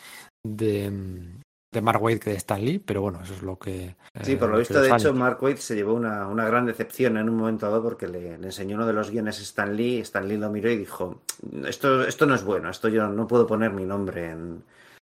de, 0.44 0.92
mm, 0.92 1.42
de 1.76 1.82
Mark 1.82 2.02
Waid 2.02 2.20
que 2.20 2.32
de 2.32 2.38
Stan 2.38 2.64
Lee, 2.64 2.80
pero 2.80 3.02
bueno, 3.02 3.20
eso 3.22 3.34
es 3.34 3.44
lo 3.44 3.60
que. 3.60 3.96
Sí, 4.24 4.36
por 4.36 4.50
eh, 4.50 4.52
lo 4.54 4.58
visto, 4.60 4.82
de 4.82 4.90
hecho. 4.90 5.14
Mark 5.14 5.38
Waid 5.42 5.58
se 5.58 5.76
llevó 5.76 5.94
una, 5.94 6.28
una 6.28 6.46
gran 6.46 6.66
decepción 6.66 7.18
en 7.18 7.30
un 7.30 7.38
momento 7.38 7.68
dado 7.68 7.84
porque 7.84 8.08
le, 8.08 8.38
le 8.38 8.48
enseñó 8.48 8.76
uno 8.76 8.88
de 8.88 8.94
los 8.94 9.12
guiones 9.12 9.40
a 9.40 9.44
Stan 9.44 9.76
Lee. 9.76 10.00
Stan 10.00 10.28
Lee 10.28 10.38
lo 10.38 10.50
miró 10.50 10.72
y 10.72 10.78
dijo: 10.78 11.22
Esto, 11.66 12.04
esto 12.04 12.26
no 12.26 12.34
es 12.34 12.44
bueno, 12.44 12.70
esto 12.70 12.88
yo 12.90 13.08
no 13.08 13.28
puedo 13.28 13.46
poner 13.46 13.72
mi 13.72 13.86
nombre 13.86 14.32
en, 14.32 14.64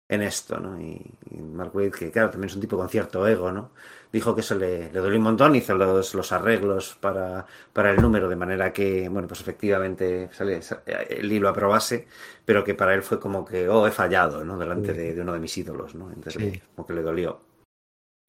en 0.09 0.21
esto, 0.21 0.59
¿no? 0.59 0.79
Y, 0.79 0.99
y 1.29 1.37
Mark 1.37 1.75
Waid, 1.75 1.91
que 1.91 2.11
claro, 2.11 2.29
también 2.31 2.49
es 2.49 2.55
un 2.55 2.61
tipo 2.61 2.77
con 2.77 2.89
cierto 2.89 3.27
ego, 3.27 3.51
¿no? 3.51 3.71
Dijo 4.13 4.35
que 4.35 4.41
eso 4.41 4.53
le, 4.53 4.91
le 4.93 4.99
dolió 4.99 5.17
un 5.17 5.23
montón, 5.23 5.55
hizo 5.55 5.73
los, 5.73 6.13
los 6.13 6.31
arreglos 6.31 6.95
para, 7.01 7.47
para 7.73 7.89
el 7.89 7.99
número 7.99 8.29
de 8.29 8.35
manera 8.35 8.71
que, 8.71 9.09
bueno, 9.09 9.27
pues 9.27 9.41
efectivamente 9.41 10.29
sale, 10.31 10.61
sa- 10.61 10.83
Lee 11.19 11.39
lo 11.39 11.49
aprobase, 11.49 12.07
pero 12.45 12.63
que 12.63 12.75
para 12.75 12.93
él 12.93 13.01
fue 13.01 13.19
como 13.19 13.43
que, 13.43 13.67
oh, 13.67 13.87
he 13.87 13.91
fallado, 13.91 14.45
¿no? 14.45 14.55
Delante 14.59 14.93
de, 14.93 15.15
de 15.15 15.21
uno 15.21 15.33
de 15.33 15.39
mis 15.39 15.57
ídolos, 15.57 15.95
¿no? 15.95 16.11
Entonces, 16.11 16.53
Sí. 16.53 16.61
como 16.75 16.85
que 16.85 16.93
le 16.93 17.01
dolió. 17.01 17.39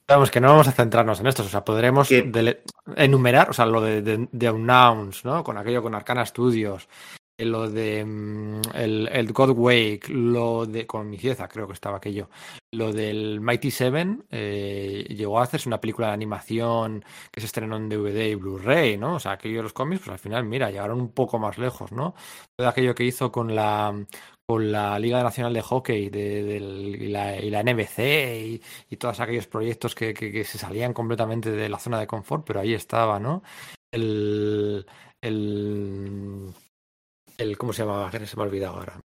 Vamos, 0.09 0.31
que 0.31 0.41
no 0.41 0.49
vamos 0.49 0.69
a 0.69 0.73
centrarnos 0.73 1.21
en 1.21 1.27
esto, 1.27 1.43
o 1.43 1.47
sea, 1.47 1.65
podremos 1.65 2.09
enumerar, 2.97 3.51
o 3.51 3.53
sea, 3.53 3.67
lo 3.67 3.83
de, 3.83 4.01
de, 4.01 4.27
de 4.33 4.53
¿no? 5.25 5.45
Con 5.45 5.59
aquello 5.59 5.83
con 5.83 5.95
Arcana 5.95 6.25
Studios, 6.25 6.89
lo 7.39 7.69
de 7.71 8.05
mm, 8.05 8.61
el, 8.75 9.09
el 9.13 9.33
God 9.33 9.51
Wake, 9.57 10.09
lo 10.09 10.67
de, 10.67 10.87
con 10.87 11.11
Nicieza 11.11 11.49
creo 11.49 11.67
que 11.67 11.73
estaba 11.73 11.97
aquello, 11.99 12.29
lo 12.73 12.93
del 12.93 13.41
Mighty 13.41 13.71
Seven, 13.71 14.25
eh, 14.31 15.05
llegó 15.11 15.39
a 15.41 15.45
hacerse 15.45 15.69
una 15.69 15.81
película 15.81 16.09
de 16.09 16.15
animación 16.15 17.05
que 17.33 17.41
se 17.41 17.47
estrenó 17.47 17.77
en 17.77 17.89
DVD 17.89 18.31
y 18.31 18.35
Blu-ray, 18.37 18.97
¿no? 18.99 19.17
O 19.17 19.21
sea, 19.21 19.33
aquello 19.33 19.57
de 19.59 19.63
los 19.65 19.73
cómics, 19.73 20.03
pues 20.05 20.13
al 20.13 20.19
final, 20.19 20.45
mira, 20.45 20.71
llegaron 20.71 21.01
un 21.01 21.13
poco 21.13 21.39
más 21.39 21.59
lejos, 21.59 21.93
¿no? 21.93 22.15
Todo 22.57 22.69
aquello 22.69 22.95
que 22.95 23.05
hizo 23.05 23.31
con 23.33 23.55
la 23.55 23.95
con 24.47 24.71
la 24.73 24.99
Liga 24.99 25.23
Nacional 25.23 25.55
de 25.55 25.63
Hockey 25.63 26.11
de, 26.11 26.59
y 27.01 27.51
la 27.51 27.61
NBC 27.61 27.99
y, 28.47 28.63
y 28.91 28.97
todos 28.97 29.21
aquellos 29.21 29.47
proyectos 29.47 29.95
que, 29.95 30.13
que- 30.15 30.31
que 30.33 30.45
se 30.45 30.59
salían 30.59 30.93
completamente 30.93 31.51
de 31.51 31.69
la 31.69 31.79
zona 31.79 31.99
de 31.99 32.07
confort, 32.07 32.45
pero 32.47 32.61
ahí 32.61 32.75
estaba, 32.75 33.19
¿no? 33.19 33.43
El, 33.93 34.87
el, 35.23 36.53
el 37.39 37.57
¿cómo 37.59 37.73
se 37.73 37.83
llamaba? 37.83 38.11
Que 38.11 38.27
se 38.27 38.37
me 38.37 38.43
ha 38.43 38.47
olvidado 38.47 38.77
ahora. 38.77 39.01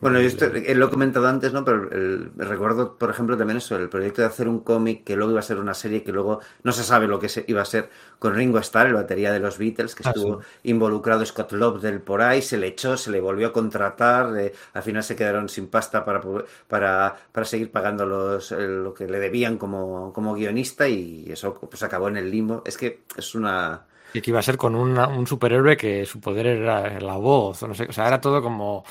Bueno, 0.00 0.20
yo 0.20 0.26
esto, 0.26 0.46
eh, 0.46 0.74
lo 0.74 0.86
he 0.86 0.90
comentado 0.90 1.28
antes, 1.28 1.52
¿no? 1.52 1.64
Pero 1.64 1.88
el- 1.92 2.32
recuerdo, 2.36 2.98
por 2.98 3.08
ejemplo, 3.10 3.36
también 3.38 3.58
eso, 3.58 3.76
el 3.76 3.88
proyecto 3.88 4.20
de 4.22 4.26
hacer 4.26 4.48
un 4.48 4.58
cómic 4.60 5.04
que 5.04 5.14
luego 5.14 5.30
iba 5.30 5.38
a 5.40 5.42
ser 5.44 5.58
una 5.58 5.74
serie 5.74 6.02
que 6.02 6.10
luego 6.10 6.40
no 6.64 6.72
se 6.72 6.82
sabe 6.82 7.06
lo 7.06 7.20
que 7.20 7.28
se, 7.28 7.44
iba 7.46 7.62
a 7.62 7.64
ser 7.64 7.88
con 8.18 8.34
Ringo 8.34 8.58
Starr, 8.58 8.88
el 8.88 8.94
batería 8.94 9.32
de 9.32 9.38
los 9.38 9.58
Beatles, 9.58 9.94
que 9.94 10.02
Ah, 10.04 10.10
estuvo 10.10 10.40
involucrado 10.64 11.24
Scott 11.24 11.52
Lobdell 11.52 12.00
por 12.00 12.20
ahí, 12.20 12.42
se 12.42 12.58
le 12.58 12.66
echó, 12.68 12.96
se 12.96 13.12
le 13.12 13.20
volvió 13.20 13.46
a 13.48 13.52
contratar, 13.52 14.36
eh, 14.38 14.52
al 14.72 14.82
final 14.82 15.04
se 15.04 15.14
quedaron 15.14 15.48
sin 15.48 15.68
pasta 15.68 16.04
para, 16.04 16.20
para, 16.66 17.16
para 17.30 17.46
seguir 17.46 17.70
pagando 17.70 18.04
los, 18.04 18.50
eh, 18.52 18.66
lo 18.66 18.92
que 18.94 19.06
le 19.06 19.20
debían 19.20 19.56
como, 19.56 20.12
como 20.12 20.34
guionista 20.34 20.88
y 20.88 21.30
eso 21.30 21.54
pues 21.60 21.82
acabó 21.84 22.08
en 22.08 22.16
el 22.16 22.28
limbo. 22.30 22.62
Es 22.66 22.76
que 22.76 23.04
es 23.16 23.34
una... 23.36 23.86
Y 24.14 24.20
que 24.20 24.30
iba 24.30 24.38
a 24.40 24.42
ser 24.42 24.56
con 24.56 24.74
una- 24.74 25.08
un 25.08 25.26
superhéroe 25.26 25.76
que 25.76 26.04
su 26.04 26.20
poder 26.20 26.46
era 26.46 27.00
la 27.00 27.16
voz, 27.16 27.62
o 27.62 27.68
no 27.68 27.74
sé, 27.74 27.84
o 27.84 27.92
sea, 27.92 28.06
era 28.06 28.20
todo 28.20 28.42
como, 28.42 28.84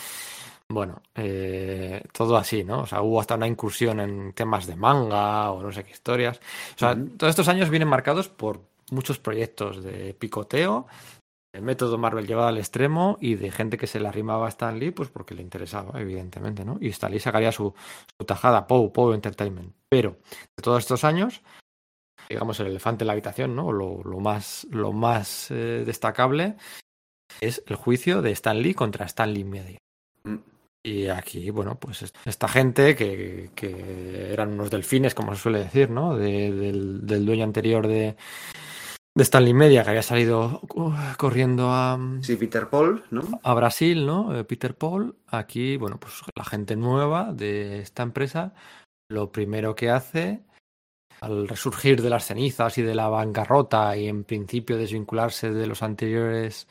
bueno, 0.69 1.01
eh, 1.15 2.03
todo 2.13 2.37
así, 2.37 2.63
¿no? 2.63 2.81
O 2.81 2.85
sea, 2.87 3.01
hubo 3.01 3.19
hasta 3.19 3.35
una 3.35 3.47
incursión 3.47 3.99
en 3.99 4.33
temas 4.33 4.65
de 4.67 4.75
manga 4.75 5.51
o 5.51 5.61
no 5.61 5.71
sé 5.71 5.83
qué 5.83 5.91
historias. 5.91 6.39
O 6.75 6.79
sea, 6.79 6.95
todos 7.17 7.29
estos 7.31 7.47
años 7.49 7.69
vienen 7.69 7.87
marcados 7.89 8.29
por 8.29 8.61
muchos 8.89 9.19
proyectos 9.19 9.83
de 9.83 10.13
picoteo, 10.13 10.87
el 11.53 11.61
método 11.63 11.97
Marvel 11.97 12.25
llevado 12.25 12.47
al 12.47 12.57
extremo 12.57 13.17
y 13.19 13.35
de 13.35 13.51
gente 13.51 13.77
que 13.77 13.85
se 13.87 13.99
le 13.99 14.07
arrimaba 14.07 14.45
a 14.45 14.49
Stan 14.49 14.79
Lee, 14.79 14.91
pues 14.91 15.09
porque 15.09 15.35
le 15.35 15.41
interesaba, 15.41 15.99
evidentemente, 15.99 16.63
¿no? 16.63 16.77
Y 16.79 16.87
Stan 16.89 17.11
Lee 17.11 17.19
sacaría 17.19 17.51
su, 17.51 17.73
su 18.17 18.25
tajada, 18.25 18.65
Poe, 18.67 18.89
Poe 18.89 19.13
Entertainment. 19.15 19.73
Pero 19.89 20.11
de 20.57 20.63
todos 20.63 20.79
estos 20.79 21.03
años, 21.03 21.41
digamos, 22.31 22.59
el 22.59 22.67
elefante 22.67 23.03
en 23.03 23.07
la 23.07 23.13
habitación, 23.13 23.55
¿no? 23.55 23.71
Lo, 23.71 24.01
lo 24.03 24.19
más, 24.19 24.67
lo 24.71 24.91
más 24.91 25.49
eh, 25.51 25.83
destacable 25.85 26.55
es 27.39 27.63
el 27.67 27.75
juicio 27.75 28.21
de 28.21 28.31
Stan 28.31 28.59
Lee 28.61 28.73
contra 28.73 29.05
Stan 29.05 29.33
Lee 29.33 29.43
Media. 29.43 29.77
Mm. 30.23 30.35
Y 30.83 31.07
aquí, 31.07 31.49
bueno, 31.51 31.75
pues 31.79 32.01
es- 32.01 32.13
esta 32.25 32.47
gente 32.47 32.95
que, 32.95 33.51
que 33.55 34.33
eran 34.33 34.53
unos 34.53 34.71
delfines, 34.71 35.13
como 35.13 35.35
se 35.35 35.41
suele 35.41 35.59
decir, 35.59 35.89
¿no? 35.89 36.15
De- 36.17 36.51
del, 36.51 37.05
del 37.05 37.25
dueño 37.25 37.43
anterior 37.43 37.87
de, 37.87 38.15
de 39.15 39.23
Stanley 39.23 39.53
Media, 39.53 39.83
que 39.83 39.89
había 39.91 40.01
salido 40.03 40.61
uh, 40.73 40.91
corriendo 41.17 41.69
a, 41.71 41.99
Sí, 42.21 42.35
Peter 42.35 42.67
Paul, 42.69 43.03
¿no? 43.11 43.21
a 43.43 43.53
Brasil, 43.53 44.05
¿no? 44.05 44.35
Eh, 44.35 44.43
Peter 44.43 44.75
Paul. 44.75 45.15
Aquí, 45.27 45.77
bueno, 45.77 45.99
pues 45.99 46.13
la 46.35 46.45
gente 46.45 46.75
nueva 46.75 47.31
de 47.31 47.79
esta 47.79 48.03
empresa, 48.03 48.53
lo 49.09 49.31
primero 49.31 49.75
que 49.75 49.89
hace 49.91 50.41
al 51.21 51.47
resurgir 51.47 52.01
de 52.01 52.09
las 52.09 52.25
cenizas 52.25 52.77
y 52.77 52.81
de 52.81 52.95
la 52.95 53.07
bancarrota 53.07 53.95
y 53.95 54.07
en 54.07 54.23
principio 54.23 54.77
desvincularse 54.77 55.51
de 55.51 55.67
los 55.67 55.83
anteriores 55.83 56.67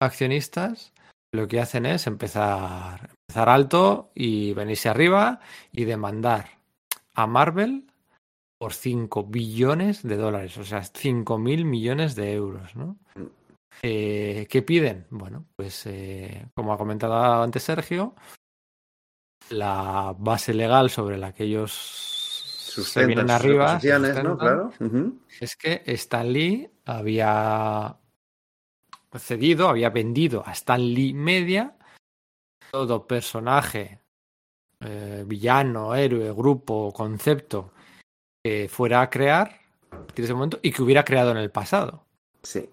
accionistas, 0.00 0.92
lo 1.32 1.48
que 1.48 1.60
hacen 1.60 1.86
es 1.86 2.06
empezar, 2.06 3.10
empezar 3.26 3.48
alto 3.48 4.10
y 4.14 4.52
venirse 4.52 4.88
arriba 4.88 5.40
y 5.72 5.84
demandar 5.84 6.58
a 7.14 7.26
Marvel 7.26 7.86
por 8.58 8.72
5 8.72 9.24
billones 9.24 10.02
de 10.02 10.16
dólares, 10.16 10.56
o 10.58 10.64
sea, 10.64 10.82
5 10.82 11.38
mil 11.38 11.64
millones 11.64 12.14
de 12.14 12.32
euros, 12.32 12.74
¿no? 12.76 12.98
Eh, 13.82 14.46
¿Qué 14.50 14.62
piden? 14.62 15.06
Bueno, 15.10 15.46
pues 15.54 15.86
eh, 15.86 16.46
como 16.54 16.72
ha 16.72 16.78
comentado 16.78 17.42
antes 17.42 17.62
Sergio, 17.62 18.14
la 19.50 20.14
base 20.18 20.52
legal 20.52 20.90
sobre 20.90 21.16
la 21.16 21.32
que 21.32 21.44
ellos 21.44 22.17
se 22.82 23.06
vienen 23.06 23.30
arriba 23.30 23.80
es 25.40 25.56
que 25.56 25.82
Stan 25.86 26.32
Lee 26.32 26.70
había 26.84 27.96
cedido, 29.18 29.68
había 29.68 29.90
vendido 29.90 30.42
a 30.46 30.52
Stan 30.52 30.80
Lee 30.80 31.12
Media 31.12 31.76
todo 32.70 33.06
personaje, 33.06 34.00
eh, 34.80 35.24
villano, 35.26 35.94
héroe, 35.94 36.32
grupo, 36.32 36.92
concepto 36.92 37.72
que 38.44 38.68
fuera 38.68 39.00
a 39.00 39.10
crear 39.10 39.60
de 40.14 40.22
ese 40.22 40.34
momento 40.34 40.58
y 40.62 40.70
que 40.70 40.82
hubiera 40.82 41.04
creado 41.04 41.30
en 41.30 41.38
el 41.38 41.50
pasado. 41.50 42.04
Sí, 42.42 42.68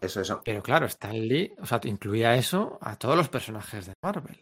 eso, 0.00 0.20
eso. 0.20 0.40
Pero 0.44 0.62
claro, 0.62 0.86
Stan 0.86 1.12
Lee, 1.12 1.52
o 1.60 1.66
sea, 1.66 1.80
incluía 1.84 2.34
eso 2.36 2.78
a 2.80 2.96
todos 2.96 3.16
los 3.16 3.28
personajes 3.28 3.86
de 3.86 3.92
Marvel. 4.02 4.38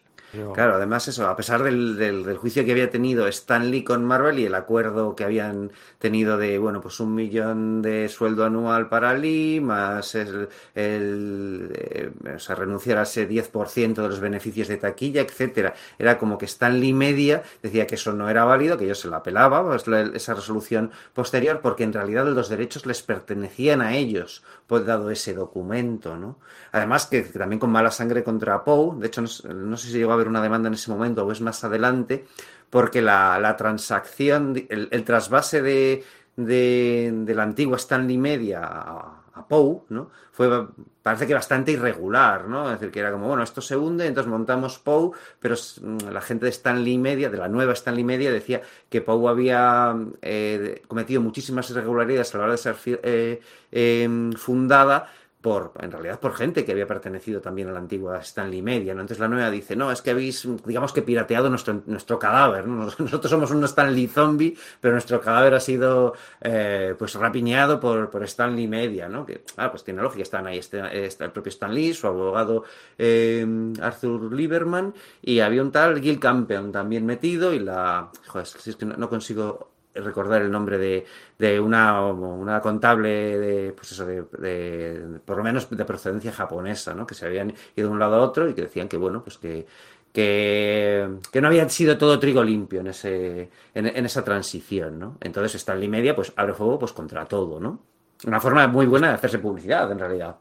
Claro, 0.53 0.75
además 0.75 1.07
eso, 1.09 1.27
a 1.29 1.37
pesar 1.37 1.63
del, 1.63 1.97
del- 1.97 2.37
juicio 2.37 2.65
que 2.65 2.73
había 2.73 2.91
tenido 2.91 3.27
Stan 3.29 3.71
Lee 3.71 3.85
con 3.85 4.05
Marvel 4.05 4.39
y 4.39 4.45
el 4.47 4.55
acuerdo 4.55 5.15
que 5.15 5.25
habían 5.25 5.71
tenido 5.99 6.37
de, 6.37 6.59
bueno, 6.59 6.81
pues 6.81 7.01
un 7.01 7.15
millón 7.15 7.81
de 7.81 8.09
sueldo 8.09 8.45
anual 8.45 8.89
para 8.89 9.15
Lee, 9.15 9.61
más 9.61 10.15
el, 10.15 10.49
el, 10.75 11.71
eh, 11.75 12.11
o 12.35 12.39
sea, 12.39 12.57
renunciar 12.57 12.99
a 12.99 13.03
ese 13.03 13.27
10% 13.27 14.03
de 14.03 14.09
los 14.09 14.21
beneficios 14.21 14.69
de 14.69 14.79
taquilla, 14.79 15.23
etcétera. 15.23 15.75
Era 15.99 16.19
como 16.19 16.39
que 16.39 16.47
Stan 16.47 16.79
Lee 16.81 16.93
Media 16.93 17.43
decía 17.63 17.87
que 17.87 17.95
eso 17.95 18.13
no 18.13 18.29
era 18.29 18.45
válido, 18.45 18.77
que 18.77 18.85
ellos 18.85 18.99
se 19.01 19.09
la 19.09 19.19
apelaba, 19.19 19.65
pues, 19.67 19.87
esa 20.15 20.35
resolución 20.35 20.91
posterior, 21.15 21.61
porque 21.63 21.85
en 21.85 21.93
realidad 21.93 22.27
los 22.27 22.49
derechos 22.49 22.85
les 22.87 23.03
pertenecían 23.03 23.81
a 23.81 23.97
ellos, 23.97 24.43
pues 24.67 24.85
dado 24.85 25.11
ese 25.11 25.35
documento, 25.35 26.17
¿no? 26.17 26.39
Además 26.73 27.07
que, 27.07 27.23
también 27.23 27.61
con 27.61 27.71
mala 27.71 27.91
sangre 27.91 28.25
contra 28.25 28.65
Poe, 28.65 28.99
de 29.01 29.07
hecho 29.07 29.23
no, 29.23 29.29
no 29.55 29.77
sé 29.77 29.89
si 29.89 29.99
llegó 29.99 30.13
a 30.13 30.17
haber 30.19 30.29
una 30.29 30.43
demanda 30.43 30.69
en 30.69 30.75
ese 30.75 30.91
momento 30.91 31.25
o 31.25 31.33
es 31.33 31.41
más 31.41 31.65
adelante, 31.65 32.27
porque 32.71 33.03
la, 33.03 33.39
la 33.39 33.57
transacción, 33.57 34.55
el, 34.69 34.89
el 34.91 35.05
trasvase 35.05 35.63
de, 35.63 36.05
de, 36.37 37.35
la 37.35 37.43
antigua 37.43 37.77
Stanley 37.77 38.19
Media 38.19 38.61
a, 38.63 39.23
a 39.35 39.49
Poe, 39.49 39.83
¿no? 39.89 40.11
Fue, 40.31 40.69
parece 41.03 41.27
que 41.27 41.35
bastante 41.35 41.73
irregular, 41.73 42.47
¿no? 42.47 42.67
Es 42.67 42.79
decir, 42.79 42.93
que 42.93 43.01
era 43.01 43.11
como, 43.11 43.27
bueno, 43.27 43.43
esto 43.43 43.61
se 43.61 43.77
hunde, 43.77 44.07
entonces 44.07 44.31
montamos 44.31 44.79
Poe, 44.79 45.11
pero 45.41 45.57
mm, 45.57 46.11
la 46.13 46.21
gente 46.21 46.45
de 46.45 46.51
Stanley 46.51 46.99
Media, 46.99 47.29
de 47.29 47.39
la 47.39 47.49
nueva 47.49 47.73
Stanley 47.73 48.05
Media, 48.05 48.31
decía 48.31 48.63
que 48.89 49.01
Poe 49.01 49.29
había 49.29 49.97
eh, 50.23 50.83
cometido 50.87 51.21
muchísimas 51.21 51.71
irregularidades 51.71 52.35
a 52.35 52.39
la 52.39 52.45
hora 52.45 52.53
de 52.53 52.59
ser 52.59 52.77
eh, 52.87 53.41
eh, 53.73 54.31
fundada 54.37 55.11
por, 55.41 55.73
en 55.81 55.93
realidad 55.93 56.19
por 56.19 56.35
gente 56.35 56.65
que 56.65 56.73
había 56.73 56.87
pertenecido 56.89 57.41
también 57.41 57.69
a 57.69 57.73
la 57.73 57.79
antigua 57.79 58.19
Stanley 58.19 58.61
Media, 58.61 58.93
¿no? 58.93 59.03
Entonces 59.03 59.21
la 59.21 59.29
nueva 59.29 59.51
dice, 59.51 59.77
no, 59.77 59.93
es 59.93 60.03
que 60.03 60.11
habéis, 60.11 60.47
digamos 60.67 60.93
que 60.93 61.01
pirateado 61.03 61.49
nuestro, 61.49 61.81
nuestro 61.87 62.19
cadáver, 62.19 62.67
¿no? 62.67 62.85
Nos- 62.85 62.99
Nosotros 63.09 63.31
somos 63.31 63.51
un 63.53 63.63
Stanley 63.63 64.09
zombie, 64.09 64.57
pero 64.81 64.93
nuestro 64.95 65.21
cadáver 65.21 65.55
ha 65.55 65.61
sido, 65.61 66.15
eh, 66.41 66.95
pues, 66.99 67.15
rapiñado 67.15 67.79
por, 67.79 68.11
por 68.11 68.25
Stanley 68.25 68.67
Media, 68.67 69.09
¿no? 69.09 69.25
Que, 69.25 69.45
ah, 69.59 69.71
pues 69.71 69.85
tiene 69.85 70.03
lógica, 70.03 70.23
están 70.23 70.47
ahí 70.49 70.59
este, 70.59 71.07
está 71.07 71.25
el 71.27 71.31
propio 71.31 71.51
Stan 71.51 71.73
Lee, 71.73 71.95
su 71.95 72.09
abogado 72.09 72.65
eh, 72.99 73.47
Arthur 73.81 74.33
Lieberman, 74.33 74.93
y 75.23 75.39
había 75.41 75.63
un 75.63 75.71
tal 75.71 76.01
Gil 76.01 76.19
Campion 76.19 76.73
también 76.73 77.07
metido, 77.07 77.55
y 77.55 77.61
la, 77.61 78.11
joder, 78.27 78.47
si 78.47 78.71
es 78.71 78.77
que 78.77 78.87
no 78.87 79.09
consigo 79.09 79.71
recordar 80.03 80.43
el 80.43 80.51
nombre 80.51 80.79
de, 80.79 81.07
de 81.39 81.61
una, 81.61 82.05
una 82.07 82.61
contable 82.61 83.39
de, 83.39 83.73
pues 83.73 83.93
eso, 83.93 84.07
de, 84.07 85.21
por 85.25 85.37
lo 85.37 85.45
menos 85.45 85.69
de 85.71 85.85
procedencia 85.85 86.33
japonesa, 86.33 86.95
¿no? 86.95 87.07
Que 87.07 87.15
se 87.15 87.27
habían 87.27 87.55
ido 87.77 87.89
de 87.89 87.93
un 87.93 87.99
lado 87.99 88.17
a 88.17 88.23
otro 88.23 88.49
y 88.49 88.55
que 88.55 88.63
decían 88.63 88.89
que, 88.89 88.97
bueno, 88.97 89.23
pues 89.23 89.39
que, 89.39 89.67
que, 90.13 91.09
que 91.31 91.41
no 91.41 91.49
había 91.49 91.69
sido 91.69 91.99
todo 91.99 92.19
trigo 92.19 92.43
limpio 92.43 92.81
en, 92.81 92.89
ese, 92.89 93.51
en, 93.75 93.87
en 93.87 94.07
esa 94.07 94.25
transición, 94.25 94.99
¿no? 94.99 95.17
Entonces 95.21 95.55
Stanley 95.57 95.89
Media, 95.89 96.17
pues 96.17 96.33
abre 96.37 96.55
fuego 96.55 96.79
pues 96.79 96.93
contra 96.93 97.27
todo, 97.27 97.61
¿no? 97.61 97.81
Una 98.27 98.41
forma 98.41 98.67
muy 98.67 98.87
buena 98.87 99.09
de 99.09 99.15
hacerse 99.15 99.39
publicidad, 99.39 99.91
en 99.93 99.99
realidad. 99.99 100.37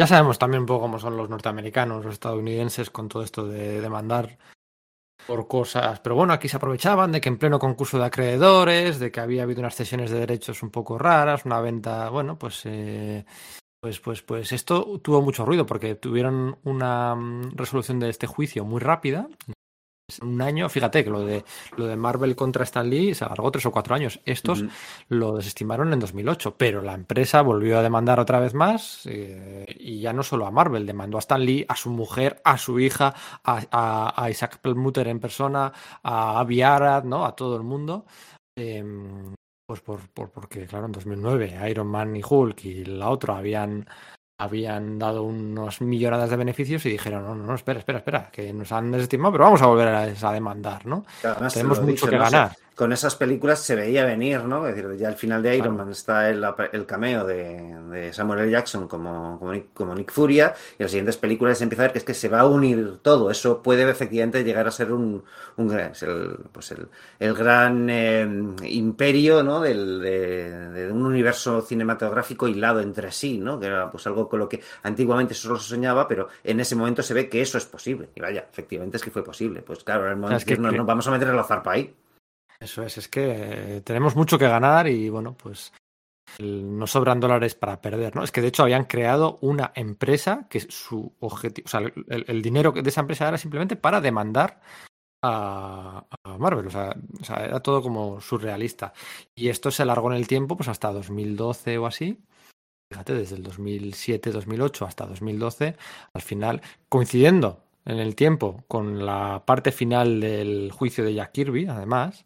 Ya 0.00 0.06
sabemos 0.06 0.38
también 0.38 0.62
un 0.62 0.66
poco 0.66 0.80
cómo 0.80 0.98
son 0.98 1.16
los 1.16 1.28
norteamericanos, 1.28 2.04
los 2.04 2.14
estadounidenses, 2.14 2.90
con 2.90 3.08
todo 3.08 3.22
esto 3.22 3.46
de 3.46 3.80
demandar 3.80 4.38
por 5.26 5.48
cosas. 5.48 6.00
Pero 6.00 6.14
bueno, 6.16 6.32
aquí 6.32 6.48
se 6.48 6.56
aprovechaban 6.56 7.12
de 7.12 7.20
que 7.20 7.28
en 7.28 7.38
pleno 7.38 7.58
concurso 7.58 7.98
de 7.98 8.06
acreedores, 8.06 8.98
de 8.98 9.10
que 9.10 9.20
había 9.20 9.44
habido 9.44 9.60
unas 9.60 9.74
cesiones 9.76 10.10
de 10.10 10.20
derechos 10.20 10.62
un 10.62 10.70
poco 10.70 10.98
raras, 10.98 11.44
una 11.44 11.60
venta, 11.60 12.08
bueno, 12.10 12.38
pues. 12.38 12.62
eh, 12.66 13.24
pues, 13.80 13.98
pues, 14.00 14.22
pues 14.22 14.52
esto 14.52 15.00
tuvo 15.02 15.22
mucho 15.22 15.44
ruido 15.46 15.64
porque 15.64 15.94
tuvieron 15.94 16.58
una 16.64 17.14
mm, 17.14 17.52
resolución 17.56 17.98
de 17.98 18.10
este 18.10 18.26
juicio 18.26 18.64
muy 18.64 18.78
rápida. 18.80 19.28
Un 20.20 20.42
año, 20.42 20.68
fíjate 20.68 21.04
que 21.04 21.10
lo 21.10 21.20
de 21.24 21.44
lo 21.76 21.86
de 21.86 21.96
Marvel 21.96 22.34
contra 22.34 22.64
Stan 22.64 22.88
Lee 22.90 23.14
se 23.14 23.24
alargó 23.24 23.50
tres 23.50 23.64
o 23.66 23.70
cuatro 23.70 23.94
años. 23.94 24.20
Estos 24.24 24.64
lo 25.08 25.36
desestimaron 25.36 25.92
en 25.92 26.00
2008, 26.00 26.56
pero 26.56 26.82
la 26.82 26.94
empresa 26.94 27.42
volvió 27.42 27.78
a 27.78 27.82
demandar 27.82 28.18
otra 28.20 28.40
vez 28.40 28.54
más 28.54 29.02
eh, 29.06 29.64
y 29.78 30.00
ya 30.00 30.12
no 30.12 30.22
solo 30.22 30.46
a 30.46 30.50
Marvel, 30.50 30.84
demandó 30.86 31.16
a 31.18 31.20
Stan 31.20 31.44
Lee, 31.44 31.64
a 31.68 31.76
su 31.76 31.90
mujer, 31.90 32.40
a 32.44 32.58
su 32.58 32.80
hija, 32.80 33.14
a, 33.44 33.60
a- 33.70 34.24
a 34.24 34.30
Isaac 34.30 34.58
Perlmutter 34.60 35.06
en 35.08 35.20
persona, 35.20 35.72
a 36.02 36.40
Avi 36.40 36.62
Arad, 36.62 37.04
¿no? 37.04 37.24
A 37.24 37.36
todo 37.36 37.56
el 37.56 37.62
mundo. 37.62 38.06
Em, 38.56 39.34
pues 39.66 39.80
por, 39.82 40.00
por- 40.10 40.30
porque, 40.30 40.66
claro, 40.66 40.86
en 40.86 40.92
2009 40.92 41.70
Iron 41.70 41.86
Man 41.86 42.16
y 42.16 42.22
Hulk 42.28 42.64
y 42.64 42.84
la 42.84 43.08
otra 43.10 43.38
habían, 43.38 43.86
habían 44.40 44.98
dado 44.98 45.22
unos 45.22 45.82
millonadas 45.82 46.30
de 46.30 46.36
beneficios 46.36 46.86
y 46.86 46.90
dijeron, 46.90 47.26
no, 47.26 47.34
no, 47.34 47.44
no, 47.44 47.54
espera, 47.54 47.80
espera, 47.80 47.98
espera, 47.98 48.30
que 48.32 48.54
nos 48.54 48.72
han 48.72 48.90
desestimado, 48.90 49.32
pero 49.32 49.44
vamos 49.44 49.60
a 49.60 49.66
volver 49.66 49.88
a, 49.88 50.00
a 50.00 50.32
demandar, 50.32 50.86
¿no? 50.86 51.04
Tenemos 51.52 51.82
mucho 51.82 52.06
que 52.06 52.16
ganar. 52.16 52.56
Con 52.80 52.94
esas 52.94 53.14
películas 53.14 53.60
se 53.60 53.74
veía 53.74 54.06
venir, 54.06 54.42
¿no? 54.44 54.66
Es 54.66 54.74
decir, 54.74 54.96
ya 54.96 55.08
al 55.08 55.14
final 55.14 55.42
de 55.42 55.54
Iron. 55.54 55.76
Man 55.76 55.90
está 55.90 56.30
el, 56.30 56.42
el 56.72 56.86
cameo 56.86 57.26
de, 57.26 57.76
de 57.90 58.10
Samuel 58.10 58.40
L. 58.40 58.50
Jackson 58.50 58.88
como, 58.88 59.38
como, 59.38 59.52
Nick, 59.52 59.74
como 59.74 59.94
Nick 59.94 60.10
Furia, 60.10 60.54
y 60.78 60.82
en 60.82 60.84
las 60.84 60.90
siguientes 60.90 61.18
películas 61.18 61.58
se 61.58 61.64
empieza 61.64 61.82
a 61.82 61.84
ver 61.88 61.92
que 61.92 61.98
es 61.98 62.04
que 62.06 62.14
se 62.14 62.30
va 62.30 62.40
a 62.40 62.46
unir 62.46 63.00
todo. 63.02 63.30
Eso 63.30 63.62
puede 63.62 63.86
efectivamente 63.86 64.42
llegar 64.44 64.66
a 64.66 64.70
ser 64.70 64.92
un, 64.92 65.22
un 65.58 65.78
el, 65.78 66.38
pues 66.52 66.72
el, 66.72 66.88
el 67.18 67.34
gran 67.34 67.90
eh, 67.90 68.26
imperio, 68.62 69.42
¿no? 69.42 69.60
Del, 69.60 70.00
de, 70.00 70.70
de 70.70 70.90
un 70.90 71.04
universo 71.04 71.60
cinematográfico 71.60 72.48
hilado 72.48 72.80
entre 72.80 73.12
sí, 73.12 73.40
¿no? 73.40 73.60
Que 73.60 73.66
era 73.66 73.90
pues 73.90 74.06
algo 74.06 74.26
con 74.26 74.38
lo 74.38 74.48
que 74.48 74.62
antiguamente 74.84 75.34
solo 75.34 75.58
se 75.58 75.68
soñaba, 75.68 76.08
pero 76.08 76.28
en 76.42 76.58
ese 76.60 76.76
momento 76.76 77.02
se 77.02 77.12
ve 77.12 77.28
que 77.28 77.42
eso 77.42 77.58
es 77.58 77.66
posible. 77.66 78.08
Y 78.14 78.22
vaya, 78.22 78.46
efectivamente 78.50 78.96
es 78.96 79.02
que 79.02 79.10
fue 79.10 79.22
posible. 79.22 79.60
Pues 79.60 79.84
claro, 79.84 80.06
en 80.06 80.12
el 80.12 80.16
momento 80.16 80.38
es 80.38 80.46
que 80.46 80.56
no, 80.56 80.82
vamos 80.86 81.06
a 81.06 81.10
meter 81.10 81.28
la 81.34 81.44
zarpa 81.44 81.72
ahí. 81.72 81.94
Eso 82.60 82.82
es, 82.82 82.98
es 82.98 83.08
que 83.08 83.76
eh, 83.76 83.80
tenemos 83.80 84.14
mucho 84.14 84.38
que 84.38 84.46
ganar 84.46 84.86
y 84.86 85.08
bueno, 85.08 85.34
pues 85.34 85.72
no 86.38 86.86
sobran 86.86 87.18
dólares 87.18 87.54
para 87.54 87.80
perder, 87.80 88.14
¿no? 88.14 88.22
Es 88.22 88.30
que 88.30 88.42
de 88.42 88.48
hecho 88.48 88.62
habían 88.62 88.84
creado 88.84 89.38
una 89.40 89.72
empresa 89.74 90.46
que 90.48 90.60
su 90.60 91.12
objetivo, 91.20 91.64
o 91.66 91.68
sea, 91.68 91.80
el, 91.80 92.24
el 92.28 92.42
dinero 92.42 92.72
de 92.72 92.88
esa 92.88 93.00
empresa 93.00 93.28
era 93.28 93.38
simplemente 93.38 93.76
para 93.76 94.00
demandar 94.00 94.60
a, 95.22 96.06
a 96.24 96.38
Marvel, 96.38 96.66
o 96.66 96.70
sea, 96.70 96.94
o 97.20 97.24
sea, 97.24 97.44
era 97.44 97.60
todo 97.60 97.82
como 97.82 98.20
surrealista. 98.20 98.92
Y 99.34 99.48
esto 99.48 99.70
se 99.70 99.82
alargó 99.82 100.10
en 100.10 100.18
el 100.18 100.28
tiempo, 100.28 100.56
pues 100.56 100.68
hasta 100.68 100.92
2012 100.92 101.78
o 101.78 101.86
así. 101.86 102.22
Fíjate, 102.92 103.14
desde 103.14 103.36
el 103.36 103.42
2007, 103.42 104.32
2008 104.32 104.84
hasta 104.84 105.06
2012, 105.06 105.76
al 106.12 106.22
final, 106.22 106.62
coincidiendo 106.88 107.69
en 107.84 107.98
el 107.98 108.14
tiempo 108.14 108.64
con 108.68 109.04
la 109.04 109.42
parte 109.44 109.72
final 109.72 110.20
del 110.20 110.70
juicio 110.72 111.04
de 111.04 111.14
Jack 111.14 111.32
Kirby, 111.32 111.66
además, 111.66 112.24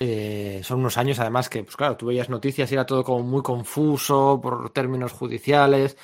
eh, 0.00 0.60
son 0.64 0.80
unos 0.80 0.98
años 0.98 1.20
además 1.20 1.48
que, 1.48 1.62
pues 1.62 1.76
claro, 1.76 1.96
tú 1.96 2.06
veías 2.06 2.28
noticias 2.28 2.70
y 2.70 2.74
era 2.74 2.86
todo 2.86 3.04
como 3.04 3.22
muy 3.22 3.42
confuso 3.42 4.40
por 4.42 4.70
términos 4.70 5.12
judiciales. 5.12 5.96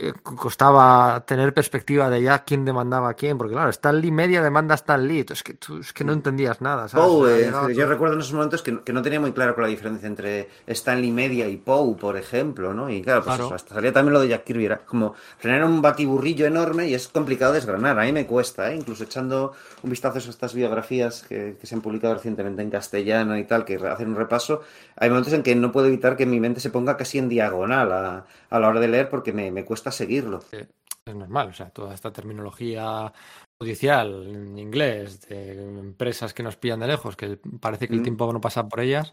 Eh, 0.00 0.12
costaba 0.22 1.24
tener 1.26 1.52
perspectiva 1.54 2.08
de 2.10 2.22
ya 2.22 2.44
quién 2.44 2.64
demandaba 2.64 3.10
a 3.10 3.14
quién, 3.14 3.38
porque 3.38 3.54
claro, 3.54 3.70
Stan 3.70 4.00
Lee 4.00 4.10
media 4.10 4.42
demanda 4.42 4.74
a 4.74 4.76
Stan 4.76 5.06
Lee, 5.06 5.24
es 5.30 5.42
que 5.42 5.54
tú 5.54 5.78
es 5.78 5.92
que 5.92 6.04
no 6.04 6.12
entendías 6.12 6.60
nada, 6.60 6.88
¿sabes? 6.88 7.06
Poe, 7.06 7.42
eh, 7.42 7.46
yo 7.74 7.82
todo- 7.84 7.86
recuerdo 7.86 8.14
en 8.14 8.20
esos 8.20 8.32
momentos 8.32 8.62
que, 8.62 8.80
que 8.82 8.92
no 8.92 9.02
tenía 9.02 9.20
muy 9.20 9.32
claro 9.32 9.54
con 9.54 9.62
la 9.64 9.68
diferencia 9.68 10.06
entre 10.06 10.48
Stanley 10.66 11.10
Media 11.12 11.48
y 11.48 11.56
Poe, 11.58 11.94
por 11.96 12.16
ejemplo, 12.16 12.74
¿no? 12.74 12.90
Y 12.90 13.02
claro, 13.02 13.22
pues 13.22 13.36
Claro. 13.36 13.46
eso, 13.46 13.54
hasta 13.54 13.74
salía 13.74 13.92
también 13.92 14.14
lo 14.14 14.20
de 14.20 14.28
Jack 14.28 14.44
Kirby, 14.44 14.64
era 14.64 14.78
como 14.78 15.14
generar 15.38 15.64
un 15.64 15.80
batiburrillo 15.82 16.46
enorme 16.46 16.88
y 16.88 16.94
es 16.94 17.08
complicado 17.08 17.52
desgranar, 17.52 17.98
a 17.98 18.02
mí 18.04 18.12
me 18.12 18.26
cuesta, 18.26 18.72
¿eh? 18.72 18.76
Incluso 18.76 19.04
echando 19.04 19.52
un 19.82 19.90
vistazo 19.90 20.16
a 20.18 20.20
estas 20.20 20.54
biografías 20.54 21.24
que, 21.28 21.56
que 21.60 21.66
se 21.66 21.74
han 21.74 21.80
publicado 21.80 22.14
recientemente 22.14 22.62
en 22.62 22.70
castellano 22.70 23.36
y 23.36 23.44
tal, 23.44 23.64
que 23.64 23.76
hacen 23.76 24.08
un 24.08 24.16
repaso, 24.16 24.62
hay 24.96 25.08
momentos 25.10 25.32
en 25.32 25.42
que 25.42 25.54
no 25.54 25.72
puedo 25.72 25.86
evitar 25.86 26.16
que 26.16 26.26
mi 26.26 26.40
mente 26.40 26.60
se 26.60 26.70
ponga 26.70 26.96
casi 26.96 27.18
en 27.18 27.28
diagonal 27.28 27.92
a, 27.92 28.24
a 28.50 28.58
la 28.58 28.68
hora 28.68 28.80
de 28.80 28.88
leer 28.88 29.08
porque 29.08 29.32
me, 29.32 29.50
me 29.50 29.64
cuesta 29.64 29.89
seguirlo. 29.90 30.40
es 30.52 31.14
normal. 31.14 31.48
O 31.48 31.52
sea, 31.52 31.70
toda 31.70 31.94
esta 31.94 32.12
terminología 32.12 33.12
judicial 33.60 34.26
en 34.26 34.58
inglés, 34.58 35.22
de 35.28 35.52
empresas 35.78 36.32
que 36.34 36.42
nos 36.42 36.56
pillan 36.56 36.80
de 36.80 36.86
lejos, 36.88 37.16
que 37.16 37.38
parece 37.60 37.88
que 37.88 37.94
el 37.94 38.00
Mm. 38.00 38.04
tiempo 38.04 38.32
no 38.32 38.40
pasa 38.40 38.68
por 38.68 38.80
ellas, 38.80 39.12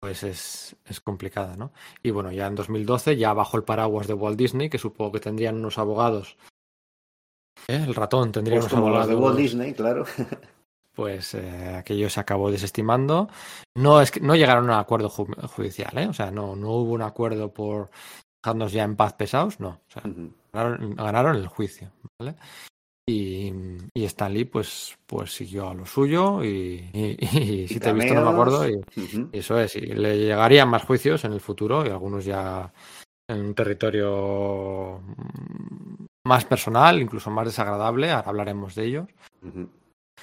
pues 0.00 0.22
es, 0.24 0.76
es 0.84 1.00
complicada, 1.00 1.56
¿no? 1.56 1.72
Y 2.02 2.10
bueno, 2.10 2.32
ya 2.32 2.46
en 2.48 2.54
2012, 2.54 3.16
ya 3.16 3.32
bajo 3.32 3.56
el 3.56 3.64
paraguas 3.64 4.06
de 4.06 4.14
Walt 4.14 4.36
Disney, 4.38 4.68
que 4.68 4.78
supongo 4.78 5.12
que 5.12 5.20
tendrían 5.20 5.56
unos 5.56 5.78
abogados. 5.78 6.36
¿eh? 7.68 7.82
El 7.86 7.94
ratón 7.94 8.32
tendría 8.32 8.58
Pues 8.60 8.72
unos 8.72 8.80
como 8.80 8.94
los 8.94 9.06
de 9.08 9.14
Walt 9.14 9.38
Disney, 9.38 9.72
claro. 9.74 10.04
Pues 10.94 11.32
eh, 11.32 11.74
aquello 11.78 12.10
se 12.10 12.20
acabó 12.20 12.50
desestimando. 12.50 13.30
No 13.78 14.02
es 14.02 14.10
que 14.10 14.20
no 14.20 14.36
llegaron 14.36 14.68
a 14.68 14.74
un 14.74 14.78
acuerdo 14.80 15.08
ju- 15.08 15.46
judicial, 15.48 15.96
¿eh? 15.96 16.06
O 16.06 16.12
sea, 16.12 16.30
no, 16.30 16.54
no 16.54 16.68
hubo 16.72 16.92
un 16.92 17.00
acuerdo 17.00 17.50
por 17.54 17.88
dejarnos 18.42 18.72
ya 18.72 18.84
en 18.84 18.96
paz 18.96 19.14
pesados, 19.14 19.60
no. 19.60 19.68
O 19.68 19.90
sea, 19.90 20.02
ganaron, 20.52 20.94
ganaron 20.96 21.36
el 21.36 21.46
juicio, 21.46 21.92
¿vale? 22.18 22.34
Y, 23.08 23.52
y 23.94 24.04
Stan 24.04 24.32
Lee, 24.32 24.44
pues, 24.44 24.96
pues 25.06 25.34
siguió 25.34 25.68
a 25.70 25.74
lo 25.74 25.86
suyo 25.86 26.44
y, 26.44 26.88
y- 26.92 27.16
y 27.64 27.68
si 27.68 27.80
te 27.80 27.90
he 27.90 27.92
visto 27.92 28.14
no 28.14 28.20
me 28.22 28.30
acuerdo. 28.30 28.68
Y, 28.68 28.80
eso 29.32 29.58
es, 29.58 29.74
y 29.76 29.80
le 29.80 30.18
llegarían 30.18 30.68
más 30.68 30.84
juicios 30.84 31.24
en 31.24 31.32
el 31.32 31.40
futuro 31.40 31.84
y 31.86 31.90
algunos 31.90 32.24
ya 32.24 32.72
en 33.28 33.40
un 33.40 33.54
territorio 33.54 35.00
más 36.24 36.44
personal, 36.44 37.00
incluso 37.00 37.30
más 37.30 37.46
desagradable, 37.46 38.10
ahora 38.10 38.28
hablaremos 38.28 38.74
de 38.74 38.84
ellos 38.84 39.08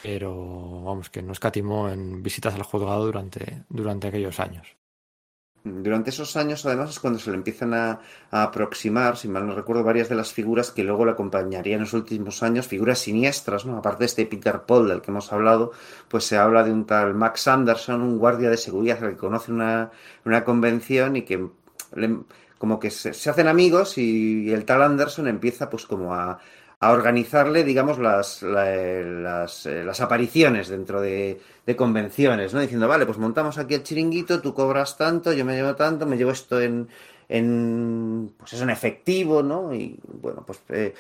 pero 0.02 0.84
vamos, 0.84 1.10
que 1.10 1.22
no 1.22 1.34
escatimó 1.34 1.90
en 1.90 2.24
visitas 2.24 2.54
al 2.56 2.64
juzgado 2.64 3.06
durante, 3.06 3.64
durante 3.70 4.08
aquellos 4.08 4.40
años. 4.40 4.78
Durante 5.64 6.10
esos 6.12 6.38
años, 6.38 6.66
además, 6.66 6.90
es 6.92 7.00
cuando 7.00 7.20
se 7.20 7.30
le 7.32 7.36
empiezan 7.38 7.74
a, 7.74 8.00
a 8.32 8.44
aproximar, 8.44 9.18
si 9.18 9.28
mal 9.28 9.46
no 9.46 9.54
recuerdo, 9.54 9.84
varias 9.84 10.08
de 10.08 10.16
las 10.16 10.32
figuras 10.32 10.72
que 10.72 10.84
luego 10.86 11.06
le 11.06 11.12
acompañarían 11.12 11.80
en 11.80 11.84
los 11.84 11.94
últimos 11.94 12.42
años, 12.44 12.66
figuras 12.68 13.00
siniestras, 13.00 13.66
¿no? 13.66 13.78
Aparte 13.78 14.00
de 14.00 14.06
este 14.06 14.26
Peter 14.26 14.62
Paul 14.62 14.88
del 14.88 15.02
que 15.02 15.12
hemos 15.12 15.32
hablado, 15.34 15.72
pues 16.08 16.24
se 16.24 16.38
habla 16.38 16.64
de 16.64 16.72
un 16.72 16.86
tal 16.86 17.14
Max 17.14 17.48
Anderson, 17.50 18.02
un 18.02 18.18
guardia 18.18 18.50
de 18.50 18.58
seguridad 18.58 19.00
que 19.00 19.18
conoce 19.18 19.52
una, 19.52 19.92
una 20.26 20.46
convención 20.46 21.18
y 21.18 21.24
que 21.24 21.46
le- 21.96 22.20
como 22.58 22.80
que 22.80 22.92
se, 22.92 23.14
se 23.14 23.30
hacen 23.30 23.48
amigos 23.48 23.98
y 23.98 24.52
el 24.52 24.66
tal 24.66 24.82
Anderson 24.82 25.28
empieza 25.28 25.70
pues 25.70 25.86
como 25.86 26.14
a, 26.14 26.40
a 26.82 26.92
organizarle, 26.92 27.64
digamos, 27.64 28.00
las, 28.00 28.42
la- 28.42 28.66
las, 29.04 29.66
eh, 29.66 29.84
las 29.84 30.00
apariciones 30.02 30.70
dentro 30.70 31.02
de, 31.02 31.42
de 31.66 31.76
convenciones, 31.76 32.54
¿no? 32.54 32.62
Diciendo, 32.62 32.88
vale, 32.88 33.06
pues 33.06 33.18
montamos 33.18 33.58
aquí 33.58 33.74
el 33.76 33.84
chiringuito, 33.84 34.42
tú 34.42 34.54
cobras 34.54 34.98
tanto, 34.98 35.34
yo 35.34 35.44
me 35.46 35.56
llevo 35.56 35.76
tanto, 35.76 36.06
me 36.06 36.16
llevo 36.18 36.32
esto 36.32 36.62
en, 36.62 36.88
en 37.28 38.34
pues 38.38 38.54
eso, 38.54 38.64
en 38.64 38.70
efectivo, 38.70 39.44
¿no? 39.44 39.74
Y 39.74 40.00
bueno, 40.22 40.44
pues 40.46 40.62
eh, 40.70 40.94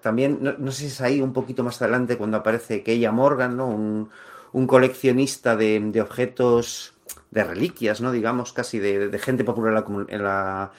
también, 0.00 0.38
no, 0.40 0.52
no 0.58 0.70
sé 0.72 0.80
si 0.82 0.86
es 0.86 1.00
ahí 1.00 1.20
un 1.20 1.32
poquito 1.32 1.64
más 1.64 1.80
adelante 1.82 2.16
cuando 2.16 2.36
aparece 2.38 2.82
Keia 2.82 3.12
Morgan, 3.12 3.56
¿no? 3.56 3.68
Un, 3.68 4.10
un 4.52 4.66
coleccionista 4.66 5.56
de, 5.56 5.90
objetos 6.00 6.94
de 7.30 7.44
reliquias, 7.44 8.00
¿no? 8.00 8.12
Digamos, 8.12 8.52
casi 8.52 8.78
de, 8.78 9.08
gente 9.18 9.44
popular 9.44 9.84
en 9.84 9.84
la, 9.84 10.04
en 10.08 10.22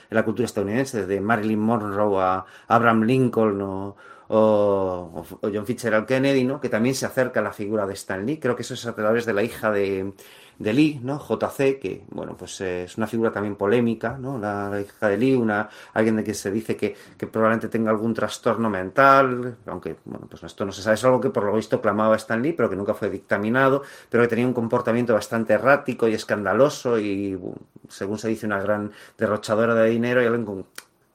en 0.10 0.16
la 0.18 0.26
cultura 0.26 0.46
estadounidense, 0.46 1.02
desde 1.02 1.22
Marilyn 1.22 1.60
Monroe 1.60 2.22
a 2.22 2.46
Abraham 2.68 3.04
Lincoln 3.04 3.62
o, 3.62 3.96
o, 4.36 5.26
o 5.42 5.50
John 5.54 5.66
Fitzgerald 5.66 6.08
Kennedy, 6.08 6.44
¿no? 6.44 6.60
Que 6.60 6.70
también 6.70 6.96
se 6.96 7.06
acerca 7.06 7.40
a 7.40 7.44
la 7.44 7.54
figura 7.54 7.86
de 7.86 7.94
Stan 7.94 8.26
Lee. 8.26 8.40
Creo 8.40 8.56
que 8.56 8.64
eso 8.64 8.74
es 8.74 8.86
a 8.86 8.96
través 8.96 9.26
de 9.26 9.34
la 9.34 9.44
hija 9.44 9.72
de, 9.72 10.14
de 10.58 10.74
Lee, 10.74 11.00
¿no? 11.04 11.20
JC, 11.20 11.80
que, 11.80 12.04
bueno, 12.10 12.36
pues 12.36 12.60
eh, 12.62 12.86
es 12.86 12.98
una 12.98 13.06
figura 13.06 13.32
también 13.32 13.56
polémica, 13.56 14.18
¿no? 14.18 14.40
La, 14.40 14.82
hija 14.82 15.08
de 15.08 15.18
Lee, 15.18 15.36
una, 15.36 15.70
alguien 15.94 16.16
de 16.16 16.24
que 16.24 16.34
se 16.34 16.50
dice 16.50 16.76
que, 16.76 16.96
que 17.16 17.28
probablemente 17.28 17.70
tenga 17.70 17.92
algún 17.92 18.14
trastorno 18.16 18.72
mental, 18.72 19.58
aunque, 19.68 19.98
bueno, 20.06 20.26
pues 20.28 20.42
esto 20.44 20.66
no 20.66 20.72
se 20.72 20.82
sabe, 20.82 20.96
es 20.96 21.06
algo 21.06 21.22
que 21.22 21.30
por 21.30 21.44
lo 21.44 21.54
visto 21.54 21.80
clamaba 21.80 22.16
Stan 22.16 22.42
Lee, 22.42 22.54
pero 22.54 22.70
que 22.72 22.76
nunca 22.76 22.96
fue 22.96 23.12
dictaminado, 23.12 23.84
pero 24.10 24.24
que 24.24 24.30
tenía 24.30 24.48
un 24.48 24.54
comportamiento 24.54 25.14
bastante 25.14 25.54
errático 25.54 26.08
y 26.08 26.16
escandaloso 26.16 27.00
y, 27.00 27.40
según 27.88 28.18
se 28.18 28.30
dice, 28.30 28.48
una 28.48 28.60
gran 28.60 28.92
derrochadora 29.16 29.76
de 29.76 29.90
dinero 29.90 30.24
y 30.24 30.26
alguien 30.26 30.46
con... 30.46 30.66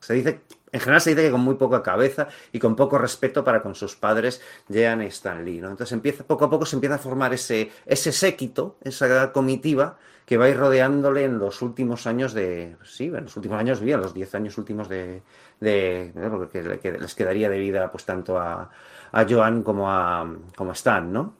Se 0.00 0.14
dice, 0.14 0.40
en 0.72 0.80
general 0.80 1.00
se 1.00 1.10
dice 1.10 1.22
que 1.22 1.30
con 1.30 1.40
muy 1.40 1.54
poca 1.56 1.82
cabeza 1.82 2.28
y 2.52 2.58
con 2.58 2.76
poco 2.76 2.98
respeto 2.98 3.44
para 3.44 3.62
con 3.62 3.74
sus 3.74 3.96
padres, 3.96 4.40
Jean 4.68 5.02
y 5.02 5.06
Stan 5.06 5.44
Lee, 5.44 5.60
¿no? 5.60 5.70
Entonces 5.70 5.92
empieza, 5.92 6.24
poco 6.24 6.44
a 6.46 6.50
poco 6.50 6.66
se 6.66 6.76
empieza 6.76 6.96
a 6.96 6.98
formar 6.98 7.32
ese, 7.34 7.70
ese 7.86 8.12
séquito, 8.12 8.76
esa 8.82 9.32
comitiva 9.32 9.98
que 10.26 10.36
va 10.36 10.44
a 10.44 10.48
ir 10.50 10.58
rodeándole 10.58 11.24
en 11.24 11.38
los 11.38 11.62
últimos 11.62 12.06
años 12.06 12.34
de, 12.34 12.76
sí, 12.84 13.06
en 13.06 13.24
los 13.24 13.36
últimos 13.36 13.58
años 13.58 13.78
de 13.80 13.86
vida, 13.86 13.94
en 13.96 14.02
los 14.02 14.12
10 14.14 14.34
años 14.34 14.58
últimos 14.58 14.88
de, 14.88 15.22
de 15.60 16.12
de 16.14 16.48
que, 16.52 16.62
le- 16.62 16.78
que 16.80 16.92
les 16.92 17.14
quedaría 17.14 17.48
de 17.48 17.58
vida, 17.58 17.90
pues 17.90 18.04
tanto 18.04 18.38
a, 18.38 18.70
a 19.12 19.26
Joan 19.28 19.62
como 19.62 19.90
a, 19.90 20.30
como 20.54 20.72
Stan, 20.72 21.10
¿no? 21.10 21.34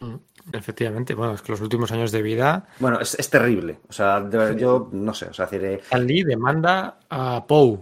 Mm, 0.00 0.16
Efectivamente, 0.52 1.14
bueno, 1.14 1.34
es 1.34 1.42
que 1.42 1.52
los 1.52 1.60
últimos 1.60 1.90
años 1.92 2.12
de 2.12 2.22
vida, 2.22 2.66
Bueno, 2.78 3.00
es, 3.00 3.14
es 3.18 3.28
terrible. 3.28 3.80
O 3.88 3.92
sea, 3.92 4.20
de 4.20 4.56
yo 4.56 4.88
no 4.92 5.12
sé, 5.12 5.26
o 5.26 5.34
sea, 5.34 5.46
decir, 5.46 5.64
eh, 5.64 5.98
Lee 5.98 6.22
demanda 6.22 6.98
a 7.10 7.44
Poe. 7.46 7.80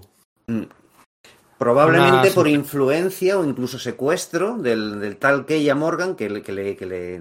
Probablemente 1.59 2.29
Una- 2.29 2.35
por 2.35 2.49
influencia 2.49 3.39
o 3.39 3.45
incluso 3.45 3.79
secuestro 3.79 4.57
del, 4.59 5.01
del 5.01 5.17
tal 5.19 5.47
Keia 5.47 5.75
Morgan 5.75 6.17
que 6.17 6.29
le, 6.29 6.43
que, 6.43 6.53
le, 6.53 6.77
que, 6.77 6.85
le, 6.87 7.21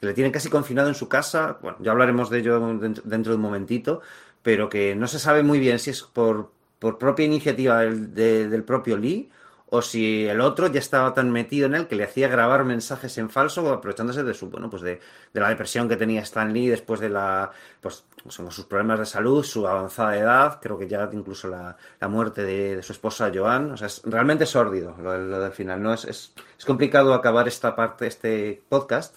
que 0.00 0.06
le 0.06 0.14
tienen 0.14 0.32
casi 0.32 0.48
confinado 0.48 0.88
en 0.88 0.94
su 0.94 1.08
casa. 1.08 1.58
Bueno, 1.60 1.78
ya 1.80 1.90
hablaremos 1.90 2.30
de 2.30 2.38
ello 2.38 2.60
dentro, 2.78 3.02
dentro 3.06 3.32
de 3.32 3.36
un 3.36 3.42
momentito, 3.42 4.00
pero 4.42 4.68
que 4.68 4.94
no 4.94 5.08
se 5.08 5.18
sabe 5.18 5.42
muy 5.42 5.58
bien 5.58 5.78
si 5.78 5.90
es 5.90 6.02
por, 6.02 6.52
por 6.78 6.96
propia 6.98 7.26
iniciativa 7.26 7.80
del, 7.80 8.14
de- 8.14 8.48
del 8.48 8.62
propio 8.62 8.96
Lee 8.96 9.30
o 9.74 9.80
si 9.80 10.26
el 10.26 10.42
otro 10.42 10.66
ya 10.66 10.80
estaba 10.80 11.14
tan 11.14 11.30
metido 11.30 11.64
en 11.64 11.74
él 11.74 11.86
que 11.86 11.96
le 11.96 12.04
hacía 12.04 12.28
grabar 12.28 12.62
mensajes 12.62 13.16
en 13.16 13.30
falso 13.30 13.72
aprovechándose 13.72 14.22
de 14.22 14.34
su 14.34 14.50
bueno 14.50 14.68
pues 14.68 14.82
de, 14.82 15.00
de 15.32 15.40
la 15.40 15.48
depresión 15.48 15.88
que 15.88 15.96
tenía 15.96 16.20
Stan 16.20 16.52
Lee 16.52 16.68
después 16.68 17.00
de 17.00 17.08
la 17.08 17.50
pues 17.80 18.04
sus 18.28 18.66
problemas 18.66 18.98
de 18.98 19.06
salud 19.06 19.42
su 19.42 19.66
avanzada 19.66 20.18
edad 20.18 20.58
creo 20.60 20.78
que 20.78 20.86
ya 20.86 21.08
incluso 21.14 21.48
la, 21.48 21.74
la 21.98 22.08
muerte 22.08 22.42
de, 22.42 22.76
de 22.76 22.82
su 22.82 22.92
esposa 22.92 23.32
Joan. 23.34 23.70
O 23.72 23.76
sea 23.78 23.86
es 23.86 24.02
realmente 24.04 24.44
sórdido 24.44 24.94
lo, 25.02 25.16
lo 25.16 25.40
del 25.40 25.52
final 25.52 25.82
no 25.82 25.94
es, 25.94 26.04
es, 26.04 26.34
es 26.58 26.64
complicado 26.66 27.14
acabar 27.14 27.48
esta 27.48 27.74
parte 27.74 28.06
este 28.06 28.62
podcast 28.68 29.16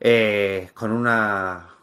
eh, 0.00 0.70
con 0.74 0.90
una 0.90 1.73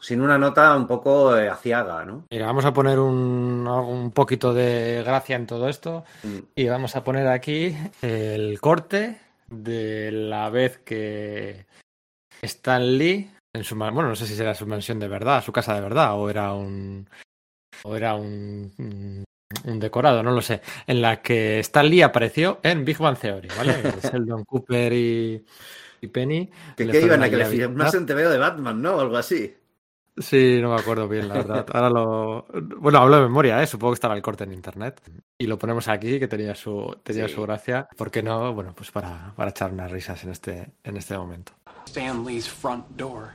sin 0.00 0.20
una 0.20 0.38
nota 0.38 0.76
un 0.76 0.86
poco 0.86 1.36
eh, 1.36 1.48
aciaga 1.48 2.04
no 2.04 2.24
Mira, 2.30 2.46
vamos 2.46 2.64
a 2.64 2.72
poner 2.72 2.98
un, 2.98 3.66
un 3.66 4.10
poquito 4.12 4.54
de 4.54 5.02
gracia 5.04 5.36
en 5.36 5.46
todo 5.46 5.68
esto. 5.68 6.04
Y 6.54 6.68
vamos 6.68 6.96
a 6.96 7.04
poner 7.04 7.28
aquí 7.28 7.76
el 8.02 8.60
corte 8.60 9.18
de 9.48 10.10
la 10.12 10.50
vez 10.50 10.78
que 10.78 11.66
Stan 12.42 12.98
Lee 12.98 13.30
en 13.52 13.64
su 13.64 13.76
bueno 13.76 14.02
no 14.02 14.14
sé 14.14 14.26
si 14.26 14.34
será 14.34 14.54
su 14.54 14.66
mansión 14.66 14.98
de 15.00 15.08
verdad 15.08 15.42
su 15.42 15.52
casa 15.52 15.74
de 15.74 15.80
verdad 15.80 16.18
o 16.18 16.28
era 16.28 16.52
un 16.52 17.08
o 17.82 17.96
era 17.96 18.14
un 18.14 19.24
un 19.64 19.80
decorado 19.80 20.22
no 20.22 20.32
lo 20.32 20.42
sé 20.42 20.60
en 20.86 21.00
la 21.00 21.22
que 21.22 21.60
Stan 21.60 21.88
Lee 21.88 22.02
apareció 22.02 22.60
en 22.62 22.84
Big 22.84 22.98
Bang 22.98 23.16
Theory 23.16 23.48
vale 23.56 23.74
Sheldon 24.02 24.44
Cooper 24.44 24.92
y, 24.92 25.44
y 26.02 26.06
Penny 26.08 26.50
que, 26.76 26.84
fueron 26.84 27.04
iban 27.06 27.22
a 27.22 27.30
que 27.30 27.36
le 27.36 27.44
a 27.44 27.48
visitar. 27.48 27.68
filmasen 27.70 28.06
TVO 28.06 28.30
de 28.30 28.38
Batman 28.38 28.82
no 28.82 28.96
o 28.96 29.00
algo 29.00 29.16
así 29.16 29.56
Sí, 30.20 30.58
no 30.60 30.74
me 30.74 30.80
acuerdo 30.80 31.06
bien, 31.08 31.28
la 31.28 31.34
verdad. 31.34 31.66
Ahora 31.72 31.90
lo. 31.90 32.46
Bueno, 32.78 32.98
hablo 32.98 33.16
de 33.16 33.22
memoria, 33.22 33.62
¿eh? 33.62 33.66
Supongo 33.66 33.92
que 33.92 33.96
estará 33.96 34.14
el 34.14 34.22
corte 34.22 34.44
en 34.44 34.52
internet. 34.52 35.00
Y 35.38 35.46
lo 35.46 35.58
ponemos 35.58 35.86
aquí, 35.88 36.18
que 36.18 36.26
tenía 36.28 36.54
su, 36.54 36.96
tenía 37.02 37.28
Sí. 37.28 37.34
su 37.34 37.42
gracia. 37.42 37.88
¿Por 37.96 38.10
qué 38.10 38.22
no? 38.22 38.52
Bueno, 38.52 38.72
pues 38.74 38.90
para, 38.90 39.32
para 39.36 39.50
echar 39.50 39.72
unas 39.72 39.90
risas 39.90 40.22
en 40.24 40.30
este, 40.30 40.72
en 40.84 40.96
este 40.96 41.16
momento. 41.16 41.52
Stanley's 41.86 42.48
front 42.48 42.84
door. 42.96 43.32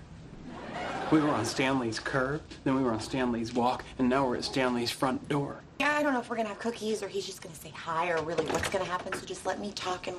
We 1.11 1.19
were 1.21 1.31
on 1.31 1.45
Stanley's 1.45 1.99
curb, 1.99 2.41
then 2.63 2.75
we 2.75 2.81
were 2.83 2.91
on 2.91 2.99
Stanley's 2.99 3.53
walk, 3.53 3.83
and 3.99 4.09
now 4.09 4.25
we're 4.27 4.37
at 4.37 4.43
Stanley's 4.43 4.91
front 4.91 5.27
door. 5.29 5.61
Yeah, 5.79 5.95
I 5.99 6.01
don't 6.03 6.13
know 6.13 6.21
if 6.21 6.29
we're 6.29 6.37
gonna 6.37 6.49
have 6.49 6.59
cookies 6.59 7.03
or 7.03 7.07
he's 7.07 7.25
just 7.25 7.41
gonna 7.41 7.55
say 7.55 7.71
hi 7.75 8.09
or 8.09 8.21
really 8.23 8.45
what's 8.45 8.69
gonna 8.69 8.85
happen. 8.85 9.13
So 9.13 9.25
just 9.25 9.45
let 9.45 9.59
me 9.59 9.71
talk 9.73 10.07
and. 10.07 10.17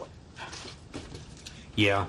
Yeah. 1.75 2.07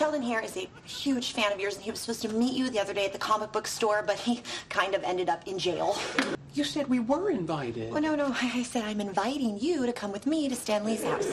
Sheldon 0.00 0.22
here 0.22 0.40
is 0.40 0.56
a 0.56 0.66
huge 0.86 1.32
fan 1.32 1.52
of 1.52 1.60
yours, 1.60 1.74
and 1.74 1.84
he 1.84 1.90
was 1.90 2.00
supposed 2.00 2.22
to 2.22 2.30
meet 2.30 2.54
you 2.54 2.70
the 2.70 2.80
other 2.80 2.94
day 2.94 3.04
at 3.04 3.12
the 3.12 3.18
comic 3.18 3.52
book 3.52 3.66
store, 3.66 4.02
but 4.06 4.16
he 4.16 4.40
kind 4.70 4.94
of 4.94 5.02
ended 5.02 5.28
up 5.28 5.46
in 5.46 5.58
jail. 5.58 5.94
You 6.54 6.64
said 6.64 6.88
we 6.88 7.00
were 7.00 7.28
invited. 7.28 7.92
Well, 7.92 8.00
no, 8.00 8.14
no, 8.14 8.28
I 8.28 8.50
I 8.54 8.62
said 8.62 8.84
I'm 8.84 9.02
inviting 9.02 9.60
you 9.60 9.84
to 9.84 9.92
come 9.92 10.10
with 10.10 10.26
me 10.26 10.48
to 10.48 10.56
Stanley's 10.56 11.04
house. 11.04 11.30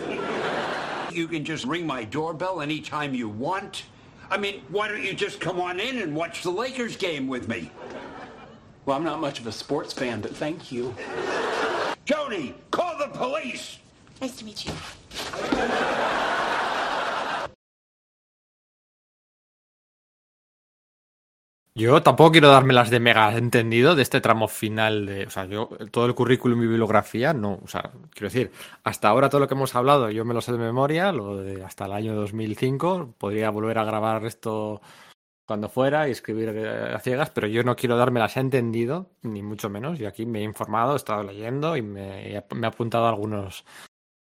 You 1.14 1.30
can 1.30 1.46
just 1.46 1.64
ring 1.64 1.88
my 1.88 2.04
doorbell 2.04 2.60
anytime 2.60 3.16
you 3.16 3.30
want. 3.30 3.84
I 4.30 4.36
mean, 4.36 4.62
why 4.68 4.90
don't 4.90 5.02
you 5.02 5.14
just 5.14 5.40
come 5.40 5.62
on 5.62 5.80
in 5.80 6.00
and 6.00 6.14
watch 6.14 6.44
the 6.44 6.52
Lakers 6.52 6.98
game 6.98 7.30
with 7.30 7.48
me? 7.48 7.72
Well, 8.86 8.98
I'm 8.98 9.04
not 9.06 9.22
much 9.22 9.40
of 9.40 9.48
a 9.48 9.52
sports 9.54 9.94
fan, 9.94 10.20
but 10.20 10.36
thank 10.36 10.74
you. 10.74 10.94
Joni, 12.06 12.54
call 12.72 12.98
the 12.98 13.08
police! 13.08 13.78
Nice 14.20 14.36
to 14.36 14.44
meet 14.44 14.66
you. 14.66 14.74
Yo 21.78 22.02
tampoco 22.02 22.32
quiero 22.32 22.50
darme 22.50 22.74
las 22.74 22.90
de 22.90 23.00
mega 23.00 23.38
entendido 23.38 23.96
de 23.96 24.02
este 24.02 24.20
tramo 24.20 24.48
final 24.48 25.06
de, 25.06 25.28
o 25.28 25.30
sea, 25.30 25.46
yo 25.46 25.70
todo 25.92 26.08
el 26.08 26.16
currículum 26.16 26.64
y 26.64 26.68
bibliografía, 26.68 27.34
no, 27.34 27.60
o 27.64 27.68
sea, 27.68 27.92
quiero 28.10 28.34
decir, 28.34 28.52
hasta 28.84 29.10
ahora 29.10 29.30
todo 29.30 29.42
lo 29.42 29.48
que 29.48 29.54
hemos 29.54 29.76
hablado 29.76 30.10
yo 30.10 30.26
me 30.26 30.34
lo 30.34 30.42
sé 30.42 30.54
de 30.54 30.58
memoria, 30.58 31.12
lo 31.12 31.38
de 31.38 31.64
hasta 31.64 31.86
el 31.86 31.92
año 31.92 32.16
2005, 32.16 33.14
podría 33.20 33.52
volver 33.52 33.78
a 33.78 33.84
grabar 33.84 34.26
esto 34.26 34.82
cuando 35.46 35.70
fuera 35.70 36.08
y 36.08 36.14
escribir 36.14 36.50
eh, 36.50 36.96
a 36.96 37.00
ciegas, 37.00 37.30
pero 37.30 37.46
yo 37.46 37.64
no 37.64 37.76
quiero 37.76 37.96
darme 37.96 38.22
las 38.22 38.38
entendido, 38.38 39.12
ni 39.22 39.44
mucho 39.44 39.70
menos, 39.70 40.00
yo 40.00 40.08
aquí 40.08 40.26
me 40.26 40.40
he 40.40 40.44
informado, 40.44 40.94
he 40.94 40.98
estado 40.98 41.22
leyendo 41.22 41.78
y 41.78 41.84
me, 41.84 42.44
me 42.56 42.66
he 42.66 42.70
apuntado 42.70 43.08
algunos 43.08 43.66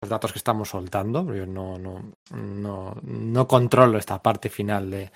datos 0.07 0.33
que 0.33 0.37
estamos 0.37 0.69
soltando, 0.69 1.33
yo 1.33 1.47
no, 1.47 1.79
no, 1.79 2.13
no, 2.31 2.95
no 3.01 3.47
controlo 3.47 3.97
esta 3.97 4.21
parte 4.21 4.51
final 4.51 4.91
de, 4.91 5.11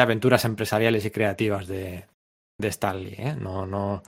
de 0.00 0.04
aventuras 0.04 0.44
empresariales 0.46 1.04
y 1.04 1.10
creativas 1.10 1.66
de, 1.68 2.06
de 2.58 2.68
Stanley. 2.68 3.14
¿eh? 3.18 3.36
No, 3.38 3.66
no 3.66 4.02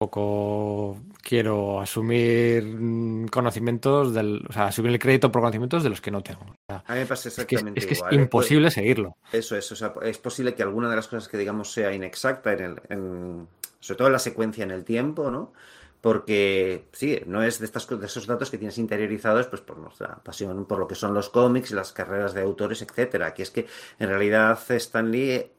tampoco 0.00 1.00
quiero 1.22 1.80
asumir 1.80 2.62
mm, 2.64 3.26
conocimientos 3.28 4.14
del, 4.14 4.44
o 4.48 4.52
sea, 4.52 4.66
asumir 4.66 4.92
el 4.92 4.98
crédito 4.98 5.32
por 5.32 5.42
conocimientos 5.42 5.82
de 5.82 5.90
los 5.90 6.00
que 6.00 6.10
no 6.12 6.22
tengo. 6.22 6.42
O 6.42 6.54
sea, 6.68 6.84
A 6.86 6.94
mí 6.94 7.00
me 7.00 7.06
pasa 7.06 7.28
es 7.28 7.34
que, 7.34 7.42
exactamente 7.42 7.80
es, 7.80 7.86
que 7.86 7.92
es 7.94 7.98
igual. 7.98 8.14
¿eh? 8.14 8.16
imposible 8.16 8.64
Pues- 8.66 8.74
seguirlo. 8.74 9.16
Eso 9.32 9.56
es, 9.56 9.72
o 9.72 9.76
sea, 9.76 9.92
es 10.02 10.18
posible 10.18 10.54
que 10.54 10.62
alguna 10.62 10.88
de 10.88 10.96
las 10.96 11.08
cosas 11.08 11.28
que 11.28 11.36
digamos 11.38 11.72
sea 11.72 11.92
inexacta, 11.92 12.52
en 12.52 12.60
el, 12.60 12.76
en- 12.90 13.48
sobre 13.80 13.98
todo 13.98 14.06
en 14.08 14.12
la 14.12 14.18
secuencia 14.20 14.64
en 14.64 14.70
el 14.70 14.84
tiempo, 14.84 15.30
¿no? 15.30 15.52
Porque 16.00 16.88
sí, 16.92 17.20
no 17.26 17.42
es 17.42 17.58
de, 17.58 17.64
estas, 17.64 17.88
de 17.88 18.06
esos 18.06 18.26
datos 18.26 18.50
que 18.50 18.58
tienes 18.58 18.78
interiorizados 18.78 19.46
pues 19.46 19.62
por 19.62 19.78
nuestra 19.78 20.16
pasión 20.22 20.64
por 20.66 20.78
lo 20.78 20.86
que 20.86 20.94
son 20.94 21.14
los 21.14 21.28
cómics, 21.28 21.72
las 21.72 21.92
carreras 21.92 22.34
de 22.34 22.42
autores, 22.42 22.82
etcétera. 22.82 23.34
Que 23.34 23.42
es 23.42 23.50
que 23.50 23.66
en 23.98 24.08
realidad 24.08 24.58
Stan 24.70 25.10
Lee 25.10 25.52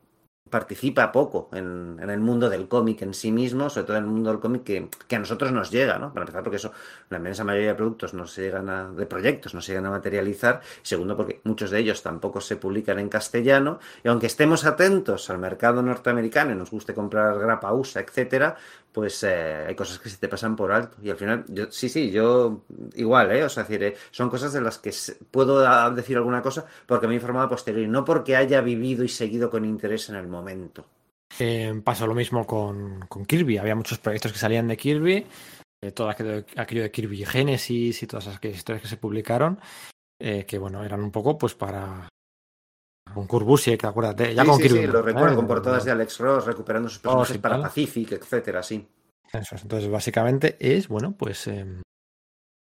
participa 0.49 1.11
poco 1.11 1.49
en, 1.53 1.97
en 2.01 2.09
el 2.09 2.19
mundo 2.19 2.49
del 2.49 2.67
cómic 2.67 3.01
en 3.01 3.13
sí 3.13 3.31
mismo, 3.31 3.69
sobre 3.69 3.88
todo 3.88 3.97
en 3.97 4.03
el 4.03 4.09
mundo 4.09 4.31
del 4.31 4.39
cómic 4.39 4.63
que, 4.63 4.89
que 5.07 5.15
a 5.15 5.19
nosotros 5.19 5.51
nos 5.51 5.72
llega, 5.72 5.99
¿no? 5.99 6.11
Para 6.11 6.23
empezar, 6.23 6.43
porque 6.43 6.57
eso, 6.57 6.72
la 7.09 7.17
inmensa 7.17 7.43
mayoría 7.43 7.69
de 7.69 7.75
productos 7.75 8.13
no 8.13 8.25
se 8.25 8.41
llegan 8.41 8.69
a, 8.69 8.89
de 8.89 9.05
proyectos 9.05 9.53
no 9.53 9.61
se 9.61 9.72
llegan 9.72 9.85
a 9.88 9.91
materializar. 9.91 10.61
Segundo, 10.81 11.15
porque 11.15 11.41
muchos 11.43 11.72
de 11.72 11.79
ellos 11.79 12.01
tampoco 12.01 12.41
se 12.41 12.55
publican 12.57 12.99
en 12.99 13.09
castellano. 13.09 13.79
Y 14.03 14.07
aunque 14.07 14.27
estemos 14.27 14.65
atentos 14.65 15.29
al 15.29 15.38
mercado 15.38 15.81
norteamericano 15.81 16.51
y 16.51 16.55
nos 16.55 16.72
guste 16.72 16.93
comprar 16.93 17.38
grapa 17.39 17.73
USA, 17.73 18.01
etcétera, 18.01 18.57
pues 18.91 19.23
eh, 19.23 19.65
hay 19.67 19.75
cosas 19.75 19.99
que 19.99 20.09
se 20.09 20.17
te 20.17 20.27
pasan 20.27 20.55
por 20.55 20.72
alto. 20.72 20.97
Y 21.01 21.09
al 21.09 21.17
final, 21.17 21.45
yo, 21.47 21.72
sí, 21.72 21.89
sí, 21.89 22.11
yo 22.11 22.63
igual, 22.95 23.31
¿eh? 23.31 23.43
O 23.43 23.49
sea, 23.49 23.63
decir, 23.63 23.83
eh, 23.83 23.95
son 24.11 24.29
cosas 24.29 24.53
de 24.53 24.61
las 24.61 24.79
que 24.79 24.91
puedo 25.29 25.65
ah, 25.67 25.89
decir 25.91 26.17
alguna 26.17 26.41
cosa 26.41 26.65
porque 26.85 27.07
me 27.07 27.13
he 27.13 27.17
informado 27.17 27.45
a 27.45 27.49
posteriori, 27.49 27.88
no 27.88 28.03
porque 28.03 28.35
haya 28.35 28.61
vivido 28.61 29.03
y 29.03 29.09
seguido 29.09 29.49
con 29.49 29.65
interés 29.65 30.09
en 30.09 30.15
el 30.15 30.27
momento. 30.27 30.85
Eh, 31.39 31.79
pasó 31.83 32.07
lo 32.07 32.15
mismo 32.15 32.45
con, 32.45 33.01
con 33.07 33.25
Kirby. 33.25 33.57
Había 33.57 33.75
muchos 33.75 33.99
proyectos 33.99 34.33
que 34.33 34.39
salían 34.39 34.67
de 34.67 34.77
Kirby, 34.77 35.25
eh, 35.81 35.91
todo 35.91 36.09
aquello, 36.09 36.43
aquello 36.57 36.81
de 36.81 36.91
Kirby 36.91 37.25
Genesis 37.25 38.01
y 38.01 38.07
todas 38.07 38.27
esas 38.27 38.43
historias 38.43 38.81
que 38.81 38.89
se 38.89 38.97
publicaron, 38.97 39.59
que 40.19 40.57
bueno, 40.57 40.83
eran 40.83 41.01
un 41.01 41.11
poco 41.11 41.38
pues 41.38 41.53
para. 41.53 42.09
Con 43.13 43.27
Kurbusiek, 43.27 43.83
acuérdate, 43.85 44.33
ya 44.35 44.43
sí, 44.43 44.47
con 44.47 44.58
sí, 44.58 44.63
Kirby. 44.63 44.79
sí, 44.79 44.88
lo 44.88 44.99
¿eh? 44.99 45.01
recuerdo, 45.01 45.35
con 45.35 45.47
portadas 45.47 45.85
de 45.85 45.92
Alex 45.92 46.19
Ross 46.19 46.45
recuperando 46.45 46.90
sus 46.90 46.99
personajes 46.99 47.35
y 47.35 47.40
para 47.40 47.56
tal. 47.56 47.63
Pacific, 47.63 48.11
etcétera, 48.13 48.63
sí. 48.63 48.88
Eso 49.33 49.56
es. 49.56 49.61
Entonces, 49.63 49.90
básicamente 49.90 50.58
es, 50.59 50.88
bueno, 50.88 51.13
pues 51.17 51.47
eh, 51.47 51.65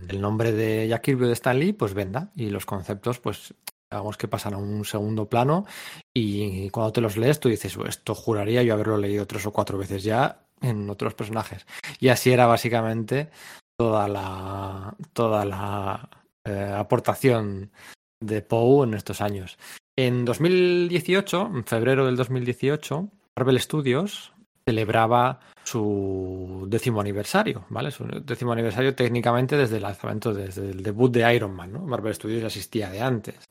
el 0.09 0.21
nombre 0.21 0.53
de 0.53 0.89
Jack 0.89 1.03
Kirby 1.03 1.27
de 1.27 1.33
Stan 1.33 1.59
Lee, 1.59 1.73
pues 1.73 1.95
venda. 1.95 2.31
Y 2.35 2.51
los 2.51 2.67
conceptos, 2.67 3.19
pues, 3.21 3.55
digamos 3.91 4.17
que 4.17 4.29
pasan 4.29 4.55
a 4.55 4.59
un 4.59 4.85
segundo 4.85 5.29
plano. 5.29 5.67
Y 6.15 6.71
cuando 6.71 6.93
te 6.93 7.01
los 7.01 7.17
lees, 7.17 7.41
tú 7.41 7.49
dices, 7.49 7.77
"Oh, 7.77 7.87
esto 7.87 8.15
juraría 8.15 8.63
yo 8.63 8.75
haberlo 8.75 8.97
leído 8.99 9.27
tres 9.27 9.47
o 9.47 9.53
cuatro 9.53 9.79
veces 9.79 10.03
ya 10.03 10.47
en 10.61 10.89
otros 10.91 11.15
personajes. 11.15 11.67
Y 11.99 12.09
así 12.09 12.33
era 12.33 12.47
básicamente 12.47 13.31
toda 13.79 14.09
la, 14.09 14.95
toda 15.13 15.45
la 15.45 16.09
eh, 16.45 16.75
aportación 16.77 17.71
de 18.23 18.43
Poe 18.43 18.87
en 18.87 18.95
estos 18.95 19.21
años. 19.21 19.59
En 20.03 20.25
2018, 20.25 21.51
en 21.57 21.65
febrero 21.65 22.07
del 22.07 22.17
2018, 22.17 23.07
Marvel 23.37 23.61
Studios 23.61 24.33
celebraba 24.65 25.41
su 25.63 26.65
décimo 26.71 27.03
aniversario, 27.03 27.67
¿vale? 27.69 27.91
Su 27.91 28.05
décimo 28.25 28.53
aniversario 28.53 28.95
técnicamente 28.95 29.59
desde 29.59 29.77
el 29.77 29.83
lanzamiento, 29.83 30.33
desde 30.33 30.71
el 30.71 30.83
debut 30.83 31.13
de 31.13 31.35
Iron 31.35 31.55
Man, 31.55 31.75
¿no? 31.75 31.81
Marvel 31.81 32.15
Studios 32.15 32.41
ya 32.41 32.47
existía 32.47 32.89
de 32.89 33.03
antes, 33.03 33.45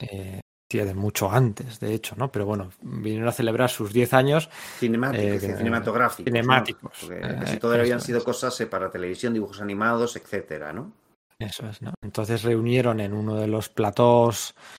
eh, 0.00 0.40
existía 0.40 0.86
de 0.86 0.94
mucho 0.94 1.30
antes, 1.30 1.78
de 1.80 1.92
hecho, 1.92 2.14
¿no? 2.16 2.32
Pero 2.32 2.46
bueno, 2.46 2.70
vinieron 2.80 3.28
a 3.28 3.32
celebrar 3.32 3.68
sus 3.68 3.92
10 3.92 4.14
años 4.14 4.48
Cinemáticos, 4.78 5.42
eh, 5.42 5.56
cinematográficos. 5.58 6.32
¿no? 6.32 6.40
cinemáticos. 6.40 7.10
Eh, 7.10 7.36
casi 7.40 7.58
todo 7.58 7.74
habían 7.74 8.00
sido 8.00 8.24
cosas 8.24 8.58
eh, 8.62 8.66
para 8.68 8.90
televisión, 8.90 9.34
dibujos 9.34 9.60
animados, 9.60 10.16
etcétera, 10.16 10.72
¿no? 10.72 10.94
Eso 11.38 11.68
es, 11.68 11.82
¿no? 11.82 11.92
Entonces 12.02 12.42
reunieron 12.42 13.00
en 13.00 13.12
uno 13.12 13.36
de 13.36 13.46
los 13.46 13.68
platós 13.68 14.54
eh, 14.54 14.77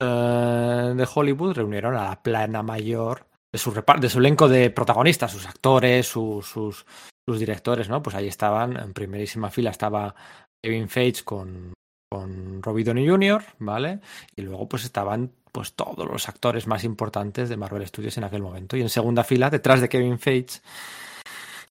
de 0.00 1.08
Hollywood, 1.14 1.54
reunieron 1.54 1.96
a 1.96 2.08
la 2.10 2.22
plana 2.22 2.62
mayor 2.62 3.26
de 3.52 3.58
su, 3.58 3.72
de 3.72 4.08
su 4.08 4.18
elenco 4.18 4.48
de 4.48 4.70
protagonistas, 4.70 5.32
sus 5.32 5.46
actores, 5.46 6.06
sus, 6.06 6.46
sus, 6.46 6.86
sus 7.26 7.38
directores, 7.38 7.88
¿no? 7.88 8.02
Pues 8.02 8.16
ahí 8.16 8.26
estaban, 8.26 8.76
en 8.76 8.92
primerísima 8.92 9.50
fila 9.50 9.70
estaba 9.70 10.14
Kevin 10.62 10.88
Feige 10.88 11.24
con, 11.24 11.72
con 12.10 12.62
Robbie 12.62 12.84
Downey 12.84 13.08
Jr., 13.08 13.44
¿vale? 13.58 14.00
Y 14.36 14.42
luego 14.42 14.68
pues 14.68 14.84
estaban 14.84 15.32
pues 15.52 15.74
todos 15.74 16.08
los 16.08 16.28
actores 16.28 16.66
más 16.66 16.82
importantes 16.82 17.50
de 17.50 17.58
Marvel 17.58 17.86
Studios 17.86 18.16
en 18.16 18.24
aquel 18.24 18.42
momento. 18.42 18.76
Y 18.76 18.80
en 18.80 18.88
segunda 18.88 19.22
fila, 19.22 19.50
detrás 19.50 19.82
de 19.82 19.88
Kevin 19.88 20.18
Feige, 20.18 20.60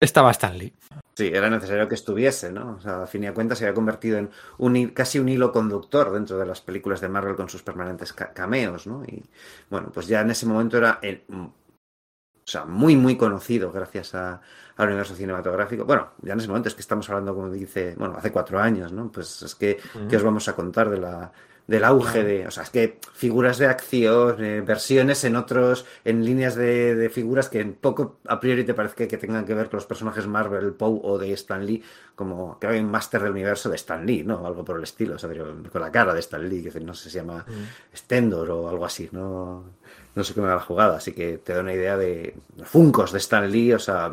estaba 0.01 0.33
Stan 0.33 0.59
Lee. 0.59 0.75
Sí, 1.19 1.27
era 1.39 1.51
necesario 1.51 1.89
que 1.89 1.97
estuviese, 1.97 2.53
¿no? 2.53 2.77
O 2.77 2.81
sea, 2.81 3.03
a 3.03 3.07
fin 3.13 3.25
y 3.25 3.27
a 3.27 3.35
cuentas 3.35 3.59
se 3.59 3.65
había 3.65 3.75
convertido 3.75 4.19
en 4.19 4.31
un, 4.59 4.89
casi 4.91 5.19
un 5.19 5.29
hilo 5.29 5.51
conductor 5.51 6.13
dentro 6.13 6.39
de 6.39 6.47
las 6.47 6.61
películas 6.61 7.01
de 7.01 7.09
Marvel 7.09 7.35
con 7.35 7.49
sus 7.49 7.63
permanentes 7.65 8.13
ca- 8.13 8.33
cameos, 8.33 8.87
¿no? 8.87 9.03
Y 9.05 9.25
bueno, 9.69 9.91
pues 9.93 10.07
ya 10.07 10.21
en 10.21 10.31
ese 10.31 10.47
momento 10.47 10.77
era 10.79 11.01
el- 11.03 11.25
mm, 11.29 11.45
o 11.45 12.51
sea, 12.51 12.65
muy, 12.67 12.97
muy 12.97 13.17
conocido 13.17 13.73
gracias 13.73 14.15
a- 14.15 14.41
al 14.77 14.89
universo 14.89 15.15
cinematográfico. 15.15 15.85
Bueno, 15.85 16.13
ya 16.23 16.35
en 16.35 16.39
ese 16.41 16.49
momento 16.49 16.69
es 16.69 16.75
que 16.77 16.83
estamos 16.83 17.09
hablando, 17.11 17.35
como 17.35 17.51
dice, 17.51 17.95
bueno, 17.99 18.17
hace 18.17 18.33
cuatro 18.33 18.61
años, 18.61 18.93
¿no? 18.93 19.11
Pues 19.13 19.43
es 19.43 19.55
que, 19.57 19.79
¿qué 20.09 20.17
os 20.17 20.23
vamos 20.23 20.49
a 20.49 20.57
contar 20.57 20.91
de 20.91 20.99
la, 20.99 21.33
del 21.69 21.85
auge 21.85 22.25
de, 22.25 22.47
o 22.47 22.51
sea, 22.51 22.63
es 22.63 22.71
que 22.71 22.99
figuras 23.13 23.59
de 23.59 23.67
acción, 23.67 24.43
eh, 24.43 24.63
versiones 24.63 25.23
en 25.25 25.37
otros, 25.37 25.85
en 26.03 26.25
líneas 26.25 26.55
de, 26.55 26.95
de 26.95 27.11
figuras 27.11 27.51
que 27.51 27.61
en 27.61 27.75
poco 27.75 28.19
a 28.27 28.41
priori 28.41 28.65
te 28.65 28.73
parece 28.73 28.95
que, 28.97 29.07
que 29.07 29.19
tengan 29.19 29.45
que 29.45 29.53
ver 29.53 29.69
con 29.69 29.77
los 29.77 29.85
personajes 29.85 30.27
Marvel, 30.27 30.73
Poe 30.73 30.99
o 31.03 31.19
de 31.19 31.31
Stan 31.35 31.65
Lee, 31.65 31.83
como 32.15 32.59
que 32.59 32.69
hay 32.69 32.81
un 32.81 32.91
máster 32.91 33.23
del 33.23 33.33
universo 33.33 33.69
de 33.69 33.77
Stan 33.77 34.05
Lee, 34.05 34.25
¿no? 34.25 34.47
Algo 34.47 34.65
por 34.65 34.79
el 34.79 34.83
estilo, 34.83 35.17
o 35.17 35.19
sea, 35.19 35.29
con 35.29 35.81
la 35.83 35.93
cara 35.93 36.15
de 36.15 36.21
Stan 36.21 36.49
Lee, 36.49 36.63
que 36.63 36.81
no 36.81 36.95
sé 36.95 37.05
si 37.05 37.11
se 37.11 37.19
llama 37.19 37.45
Stendor 37.95 38.51
o 38.51 38.69
algo 38.69 38.87
así, 38.87 39.11
¿no? 39.13 39.65
No 40.15 40.25
sé 40.25 40.35
cómo 40.35 40.47
era 40.47 40.57
la 40.57 40.63
jugada, 40.63 40.97
así 40.97 41.13
que 41.13 41.39
te 41.39 41.53
da 41.55 41.61
una 41.61 41.73
idea 41.73 41.97
de 41.97 42.35
Funcos 42.65 43.13
de 43.13 43.19
Stan 43.19 43.49
Lee, 43.51 43.73
o 43.73 43.79
sea, 43.79 44.13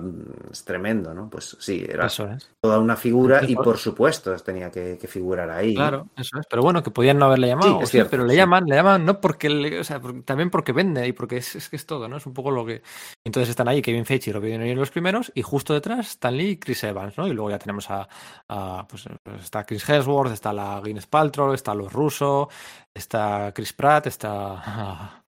es 0.51 0.63
tremendo, 0.63 1.13
¿no? 1.15 1.29
Pues 1.29 1.57
sí, 1.59 1.83
era 1.87 2.05
Eso 2.05 2.27
es. 2.29 2.47
toda 2.61 2.77
una 2.79 2.95
figura 2.95 3.43
y 3.43 3.55
por 3.55 3.77
supuesto 3.77 4.35
tenía 4.37 4.69
que, 4.69 4.97
que 4.99 5.07
figurar 5.07 5.49
ahí. 5.49 5.73
Claro, 5.73 6.07
eso 6.15 6.37
es. 6.39 6.45
Pero 6.47 6.61
bueno, 6.61 6.83
que 6.83 6.91
podían 6.91 7.17
no 7.17 7.25
haberle 7.25 7.47
llamado. 7.47 7.77
Sí, 7.77 7.83
es 7.83 7.89
sí, 7.89 7.97
cierto, 7.97 8.11
pero 8.11 8.23
le 8.25 8.33
sí. 8.33 8.37
llaman, 8.37 8.65
le 8.67 8.75
llaman 8.75 9.03
no 9.03 9.19
porque, 9.19 9.49
le- 9.49 9.79
o 9.79 9.83
sea, 9.83 9.99
también 10.25 10.51
porque 10.51 10.73
vende 10.73 11.07
y 11.07 11.11
porque 11.13 11.37
es, 11.37 11.55
es 11.55 11.69
que 11.69 11.75
es 11.75 11.85
todo, 11.87 12.07
¿no? 12.07 12.17
Es 12.17 12.25
un 12.27 12.33
poco 12.33 12.51
lo 12.51 12.65
que. 12.65 12.83
Entonces 13.23 13.49
están 13.49 13.67
ahí 13.67 13.81
Kevin 13.81 14.05
Feige 14.05 14.29
y 14.29 14.33
Robbie 14.33 14.51
Downey 14.51 14.69
Jr. 14.69 14.79
los 14.79 14.91
primeros 14.91 15.31
y 15.33 15.41
justo 15.41 15.73
detrás 15.73 16.07
Stan 16.11 16.35
Lee 16.37 16.49
y 16.51 16.57
Chris 16.59 16.83
Evans, 16.83 17.17
¿no? 17.17 17.27
Y 17.27 17.33
luego 17.33 17.49
ya 17.49 17.57
tenemos 17.59 17.89
a, 17.89 18.07
a, 18.47 18.85
pues, 18.87 19.05
pues 19.23 19.43
está 19.43 19.65
Chris 19.65 19.87
Hemsworth, 19.89 20.31
está 20.33 20.53
la 20.53 20.79
Guinness 20.83 21.07
Paltrow, 21.07 21.53
está 21.53 21.73
los 21.73 21.91
Russo, 21.91 22.47
está 22.93 23.51
Chris 23.55 23.73
Pratt, 23.73 24.07
está 24.07 25.23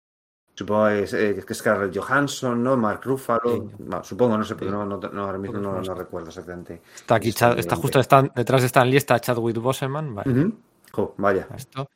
Supongo 0.58 0.88
que 0.88 1.04
es, 1.04 1.14
eh, 1.14 1.36
que 1.36 1.54
es 1.54 1.58
Scarlett 1.60 1.96
Johansson, 1.96 2.64
¿no? 2.64 2.76
Mark 2.76 3.02
Ruffalo. 3.04 3.70
No, 3.78 4.04
supongo, 4.04 4.38
no 4.40 4.44
sé, 4.44 4.56
pero 4.56 4.72
no, 4.72 4.86
no, 4.86 4.98
no, 4.98 5.24
ahora 5.26 5.38
mismo 5.38 5.60
no, 5.60 5.80
no 5.82 5.94
recuerdo 5.94 6.30
exactamente. 6.30 6.82
está 6.96 7.16
aquí 7.16 7.32
Chad- 7.32 7.60
está 7.60 7.76
justo 7.76 8.00
Stan- 8.00 8.32
detrás 8.36 8.62
de 8.62 8.68
Stan 8.68 8.90
Lee 8.90 8.98
está 8.98 9.20
Chadwick 9.20 9.58
Boseman, 9.60 10.16
vale. 10.16 10.52
Jo, 10.92 11.14
vaya. 11.18 11.48
Esto. 11.56 11.88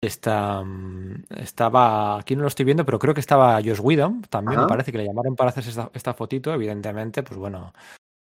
Está, 0.00 0.62
mm, 0.62 1.24
estaba, 1.36 2.18
aquí 2.20 2.34
no 2.34 2.42
lo 2.42 2.48
estoy 2.48 2.64
viendo, 2.64 2.84
pero 2.86 2.98
creo 2.98 3.12
que 3.12 3.20
estaba 3.20 3.56
Josh 3.56 3.80
Whedon, 3.80 4.22
también 4.22 4.58
Ajá. 4.58 4.66
me 4.66 4.68
parece 4.70 4.90
que 4.92 4.98
le 4.98 5.04
llamaron 5.04 5.34
para 5.36 5.50
hacer 5.50 5.64
esta, 5.66 5.90
esta 5.92 6.14
fotito, 6.14 6.52
evidentemente, 6.54 7.22
pues 7.24 7.36
bueno, 7.38 7.74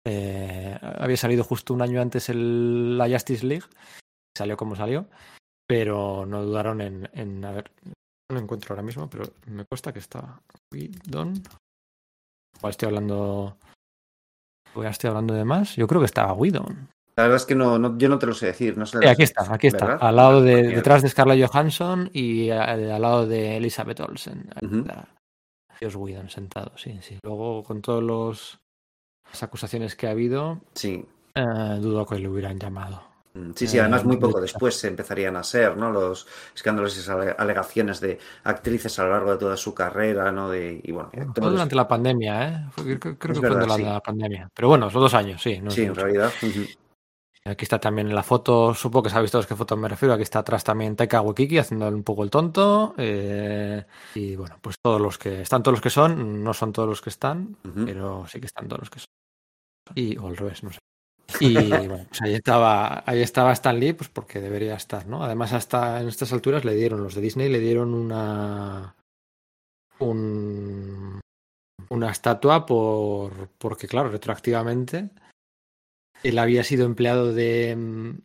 eh, 0.07 0.79
había 0.81 1.17
salido 1.17 1.43
justo 1.43 1.73
un 1.73 1.81
año 1.81 2.01
antes 2.01 2.29
el, 2.29 2.97
la 2.97 3.09
Justice 3.09 3.45
League, 3.45 3.65
salió 4.35 4.55
como 4.57 4.75
salió, 4.75 5.05
pero 5.67 6.25
no 6.25 6.43
dudaron 6.43 6.79
en, 6.81 7.09
en 7.13 7.43
a 7.43 7.51
ver, 7.51 7.71
no 8.29 8.35
lo 8.35 8.41
encuentro 8.41 8.73
ahora 8.73 8.83
mismo, 8.83 9.09
pero 9.09 9.25
me 9.47 9.65
cuesta 9.65 9.93
que 9.93 9.99
está 9.99 10.39
Whedon, 10.71 11.41
igual 12.57 12.71
estoy 12.71 12.87
hablando, 12.87 13.57
igual 14.73 14.87
estoy 14.87 15.07
hablando 15.09 15.33
de 15.33 15.45
más, 15.45 15.75
yo 15.75 15.87
creo 15.87 16.01
que 16.01 16.05
estaba 16.07 16.33
Whedon. 16.33 16.89
La 17.17 17.23
verdad 17.23 17.37
es 17.37 17.45
que 17.45 17.55
no, 17.55 17.79
no- 17.79 17.97
yo 17.97 18.09
no 18.09 18.19
te 18.19 18.25
lo 18.25 18.33
sé 18.33 18.47
decir. 18.47 18.77
No 18.77 18.85
sé 18.85 18.99
Sí, 18.99 19.07
aquí 19.07 19.23
está, 19.23 19.53
aquí 19.53 19.67
está. 19.67 19.85
¿verdad? 19.85 20.05
Al 20.05 20.15
lado 20.17 20.41
de, 20.41 20.63
detrás 20.63 21.01
de 21.01 21.07
Scarlett 21.07 21.47
Johansson 21.49 22.09
y 22.11 22.49
eh, 22.49 22.53
al 22.59 23.01
lado 23.01 23.25
de 23.25 23.55
Elizabeth 23.55 24.01
Olsen. 24.01 24.49
Ujú. 24.61 24.79
está. 24.79 25.07
Joss 25.81 25.95
Whedon 25.95 26.29
sentado, 26.29 26.77
sí, 26.77 26.99
sí. 27.01 27.17
Luego, 27.23 27.63
con 27.63 27.81
todos 27.81 28.03
los 28.03 28.59
las 29.31 29.43
acusaciones 29.43 29.95
que 29.95 30.07
ha 30.07 30.11
habido, 30.11 30.59
Sí. 30.73 31.05
eh, 31.35 31.77
dudo 31.79 32.05
que 32.05 32.19
le 32.19 32.27
hubieran 32.27 32.59
llamado. 32.59 33.01
Mm, 33.35 33.51
Sí, 33.53 33.67
sí, 33.67 33.77
además 33.77 34.05
muy 34.05 34.17
poco 34.17 34.39
después 34.41 34.75
se 34.75 34.87
empezarían 34.87 35.35
a 35.35 35.43
ser, 35.43 35.75
¿no? 35.77 35.91
Los 35.91 36.25
escándalos 36.55 36.95
y 36.95 36.99
esas 37.01 37.15
ale- 37.15 37.35
alegaciones 37.37 37.99
de 37.99 38.17
actrices 38.45 38.97
a 38.97 39.03
lo 39.03 39.11
largo 39.11 39.31
de 39.33 39.37
toda 39.37 39.57
su 39.57 39.73
carrera, 39.75 40.31
¿no? 40.31 40.49
De, 40.49 40.79
y 40.83 40.91
bueno, 40.91 41.09
Fue 41.13 41.25
todo 41.33 41.51
durante 41.51 41.75
la 41.75 41.87
pandemia, 41.87 42.47
¿eh? 42.49 42.65
Fue- 42.71 42.99
creo, 42.99 43.17
que 43.17 43.33
fue 43.33 43.41
durante 43.49 43.75
sí. 43.75 43.83
la 43.83 43.99
pandemia. 43.99 44.49
Pero 44.53 44.69
bueno, 44.69 44.85
los 44.85 44.93
dos 44.93 45.13
años, 45.13 45.41
sí. 45.41 45.59
no 45.61 45.69
Sí, 45.69 45.83
en 45.83 45.95
realidad. 45.95 46.31
Aquí 47.47 47.63
está 47.63 47.77
también 47.79 48.07
en 48.07 48.15
la 48.15 48.23
foto, 48.23 48.73
supongo 48.73 49.03
que 49.03 49.09
sabéis 49.11 49.29
todos 49.31 49.45
qué 49.45 49.55
foto 49.55 49.77
me 49.77 49.87
refiero. 49.87 50.15
Aquí 50.15 50.23
está 50.23 50.39
atrás 50.39 50.63
también 50.63 50.95
Taika 50.95 51.21
Waititi 51.21 51.59
haciendo 51.59 51.87
un 51.89 52.03
poco 52.03 52.23
el 52.23 52.31
tonto. 52.31 52.95
eh, 52.97 53.85
y 54.15 54.35
bueno, 54.35 54.57
pues 54.61 54.77
todos 54.81 54.99
los 54.99 55.19
que 55.19 55.41
están, 55.41 55.61
todos 55.61 55.73
los 55.73 55.81
que 55.81 55.91
son, 55.91 56.43
no 56.43 56.53
son 56.55 56.73
todos 56.73 56.89
los 56.89 57.01
que 57.01 57.09
están, 57.11 57.55
pero 57.85 58.25
sí 58.27 58.39
que 58.39 58.47
están 58.47 58.67
todos 58.67 58.79
los 58.79 58.89
que 58.89 58.99
son. 58.99 59.09
Y, 59.93 60.17
o 60.17 60.25
al 60.27 60.37
revés, 60.37 60.63
no 60.63 60.71
sé. 60.71 60.79
Y 61.39 61.53
bueno, 61.69 62.05
pues 62.07 62.21
ahí 62.21 62.33
estaba, 62.35 63.03
ahí 63.05 63.21
estaba 63.21 63.51
Stan 63.53 63.79
Lee, 63.79 63.93
pues 63.93 64.09
porque 64.09 64.39
debería 64.41 64.75
estar, 64.75 65.07
¿no? 65.07 65.23
Además, 65.23 65.53
hasta 65.53 65.99
en 66.01 66.07
estas 66.07 66.31
alturas 66.33 66.65
le 66.65 66.75
dieron, 66.75 67.03
los 67.03 67.15
de 67.15 67.21
Disney 67.21 67.49
le 67.49 67.59
dieron 67.59 67.93
una. 67.93 68.95
un- 69.99 71.19
una 71.89 72.11
estatua 72.11 72.65
por. 72.65 73.49
porque, 73.57 73.87
claro, 73.87 74.09
retroactivamente. 74.09 75.09
Él 76.23 76.39
había 76.39 76.63
sido 76.63 76.85
empleado 76.85 77.33
de, 77.33 77.77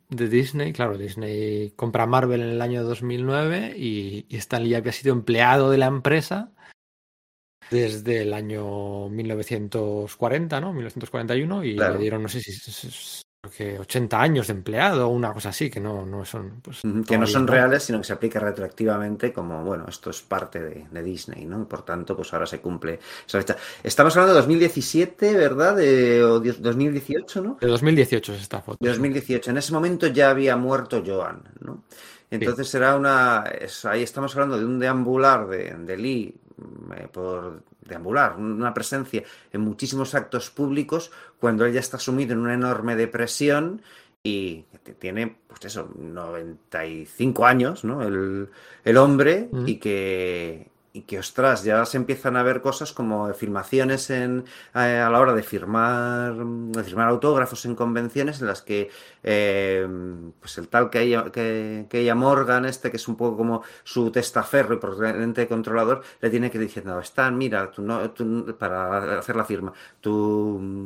de 0.09 0.29
Disney, 0.29 0.73
claro, 0.73 0.97
Disney 0.97 1.73
compra 1.77 2.07
Marvel 2.07 2.41
en 2.41 2.49
el 2.49 2.63
año 2.63 2.83
2009 2.83 3.75
y, 3.77 4.25
y 4.29 4.37
Stan 4.37 4.65
Lee 4.65 4.75
había 4.77 4.93
sido 4.93 5.13
empleado 5.13 5.71
de 5.71 5.77
la 5.79 5.87
empresa 5.87 6.51
desde 7.71 8.23
el 8.23 8.33
año 8.35 9.09
1940, 9.09 10.61
¿no? 10.61 10.73
1941 10.73 11.65
y 11.65 11.77
Claro. 11.77 11.95
le 11.95 12.01
dieron, 12.01 12.23
no 12.23 12.29
sé 12.29 12.41
si 12.41 12.53
si- 12.53 12.71
si- 12.91 13.23
creo 13.43 13.53
que 13.57 13.79
80 13.79 14.21
años 14.21 14.49
de 14.49 14.53
empleado 14.53 15.07
o 15.09 15.11
una 15.13 15.33
cosa 15.33 15.49
así, 15.49 15.71
que 15.71 15.81
no, 15.81 16.05
no 16.05 16.27
son... 16.27 16.61
Pues, 16.61 16.83
Que 17.09 17.17
no 17.17 17.27
son 17.27 17.47
reales, 17.47 17.83
sino 17.85 17.97
que 17.99 18.05
se 18.05 18.13
aplica 18.13 18.39
retroactivamente 18.39 19.33
como, 19.33 19.65
bueno, 19.65 19.87
esto 19.89 20.11
es 20.11 20.21
parte 20.21 20.61
de, 20.63 20.87
de 20.91 21.03
Disney, 21.03 21.47
¿no? 21.47 21.63
Y 21.63 21.65
por 21.65 21.83
tanto, 21.83 22.15
pues 22.15 22.31
ahora 22.35 22.45
se 22.45 22.61
cumple 22.61 22.99
esa 23.27 23.39
fecha. 23.39 23.57
Estamos 23.83 24.15
hablando 24.17 24.35
de 24.35 24.41
2017, 24.41 25.35
¿verdad? 25.35 25.75
De, 25.77 26.23
o 26.23 26.39
die- 26.39 26.53
2018, 26.59 27.41
¿no? 27.41 27.57
De 27.59 27.67
2018 27.67 28.35
es 28.35 28.43
esta 28.43 28.61
foto. 28.61 28.77
De 28.79 28.91
2018. 28.91 29.51
En 29.53 29.57
ese 29.57 29.73
momento 29.73 30.07
ya 30.09 30.29
había 30.29 30.57
muerto 30.57 31.03
Joan, 31.05 31.43
¿no? 31.61 31.85
Entonces 32.31 32.69
será 32.69 32.95
una... 32.95 33.43
ahí 33.85 34.03
estamos 34.03 34.35
hablando 34.37 34.59
de 34.59 34.65
un 34.67 34.79
deambular 34.79 35.49
de, 35.49 35.75
de 35.79 35.97
Lee 35.97 36.35
por 37.13 37.63
deambular, 37.81 38.37
una 38.37 38.75
presencia 38.75 39.23
en 39.53 39.61
muchísimos 39.61 40.15
actos 40.15 40.51
públicos 40.51 41.11
cuando 41.39 41.65
él 41.65 41.73
ya 41.73 41.81
está 41.81 41.99
sumido 41.99 42.33
en 42.33 42.41
una 42.41 42.55
enorme 42.55 42.97
depresión 42.97 43.83
y 44.23 44.65
tiene, 44.99 45.37
pues 45.49 45.65
eso, 45.65 45.91
95 45.97 47.47
años, 47.47 47.85
¿no? 47.85 48.03
El, 48.03 48.49
el 48.85 48.97
hombre 48.97 49.49
Mm. 49.51 49.69
y 49.69 49.77
que... 49.77 50.69
Y 50.93 51.03
que, 51.03 51.21
ostras, 51.21 51.63
ya 51.63 51.87
se 51.87 51.97
empiezan 51.99 52.37
a 52.37 52.43
ver 52.43 52.61
cosas 52.63 52.93
como 52.93 53.33
filmaciones 53.33 54.11
en, 54.11 54.45
eh, 54.75 54.79
a 54.99 55.09
la 55.09 55.21
hora 55.21 55.35
de 55.35 55.45
firmar, 55.45 56.35
de 56.35 56.83
firmar 56.83 57.09
autógrafos 57.09 57.65
en 57.65 57.77
convenciones 57.77 58.41
en 58.41 58.49
las 58.49 58.61
que 58.63 58.91
eh, 59.23 59.87
pues 60.41 60.59
el 60.59 60.67
tal 60.69 60.91
que 60.91 61.03
ella, 61.03 61.31
que, 61.31 61.87
que 61.89 62.01
ella 62.01 62.17
Morgan, 62.17 62.65
este 62.65 62.91
que 62.91 62.97
es 62.97 63.07
un 63.07 63.17
poco 63.17 63.37
como 63.37 63.63
su 63.85 64.11
testaferro 64.11 64.75
y 64.75 64.79
probablemente 64.79 65.47
controlador, 65.47 66.03
le 66.21 66.29
tiene 66.29 66.51
que 66.51 66.59
ir 66.59 66.65
diciendo, 66.65 66.99
Stan, 67.01 67.39
mira, 67.39 67.71
tú 67.71 67.83
no, 67.83 68.11
tú- 68.11 68.57
para 68.59 69.19
hacer 69.21 69.37
la 69.37 69.45
firma, 69.45 69.73
tu, 70.01 70.83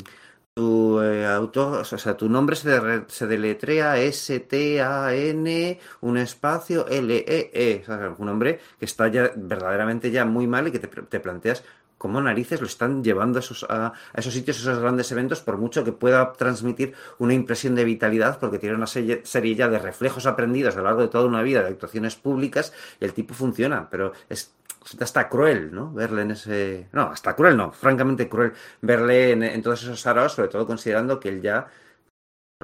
tu 0.54 1.00
eh, 1.02 1.26
auto, 1.26 1.62
o 1.80 1.84
sea, 1.84 2.16
tu 2.16 2.28
nombre 2.28 2.54
se, 2.56 2.68
de- 2.70 3.04
se 3.08 3.26
deletrea 3.26 3.98
S-T-A-N, 3.98 5.80
un 6.00 6.16
espacio 6.18 6.86
L-E-E, 6.88 7.82
sea, 7.84 8.14
un 8.16 8.26
nombre 8.26 8.60
que 8.78 8.84
está 8.84 9.08
ya 9.08 9.32
verdaderamente 9.36 10.10
ya 10.12 10.24
muy 10.24 10.46
mal 10.46 10.68
y 10.68 10.72
que 10.72 10.78
te, 10.78 10.88
te 10.88 11.20
planteas 11.20 11.64
cómo 12.04 12.20
narices 12.20 12.60
lo 12.60 12.66
están 12.66 13.02
llevando 13.02 13.38
a 13.38 13.40
esos, 13.40 13.64
a, 13.66 13.94
esos 14.12 14.34
sitios, 14.34 14.58
a 14.58 14.60
esos 14.60 14.78
grandes 14.78 15.10
eventos, 15.10 15.40
por 15.40 15.56
mucho 15.56 15.84
que 15.84 15.92
pueda 15.92 16.34
transmitir 16.34 16.92
una 17.16 17.32
impresión 17.32 17.74
de 17.74 17.82
vitalidad, 17.82 18.38
porque 18.38 18.58
tiene 18.58 18.76
una 18.76 18.86
serie, 18.86 19.22
ya 19.54 19.70
de 19.70 19.78
reflejos 19.78 20.26
aprendidos 20.26 20.74
a 20.74 20.80
lo 20.80 20.84
largo 20.84 21.00
de 21.00 21.08
toda 21.08 21.24
una 21.24 21.40
vida 21.40 21.62
de 21.62 21.68
actuaciones 21.68 22.16
públicas, 22.16 22.74
y 23.00 23.06
el 23.06 23.14
tipo 23.14 23.32
funciona, 23.32 23.88
pero 23.88 24.12
es 24.28 24.52
hasta 25.00 25.30
cruel, 25.30 25.74
¿no? 25.74 25.94
Verle 25.94 26.20
en 26.20 26.32
ese... 26.32 26.88
No, 26.92 27.04
hasta 27.04 27.34
cruel 27.34 27.56
no, 27.56 27.72
francamente 27.72 28.28
cruel 28.28 28.52
verle 28.82 29.32
en, 29.32 29.42
en 29.42 29.62
todos 29.62 29.82
esos 29.82 30.06
araos, 30.06 30.34
sobre 30.34 30.48
todo 30.48 30.66
considerando 30.66 31.18
que 31.18 31.30
él 31.30 31.40
ya 31.40 31.68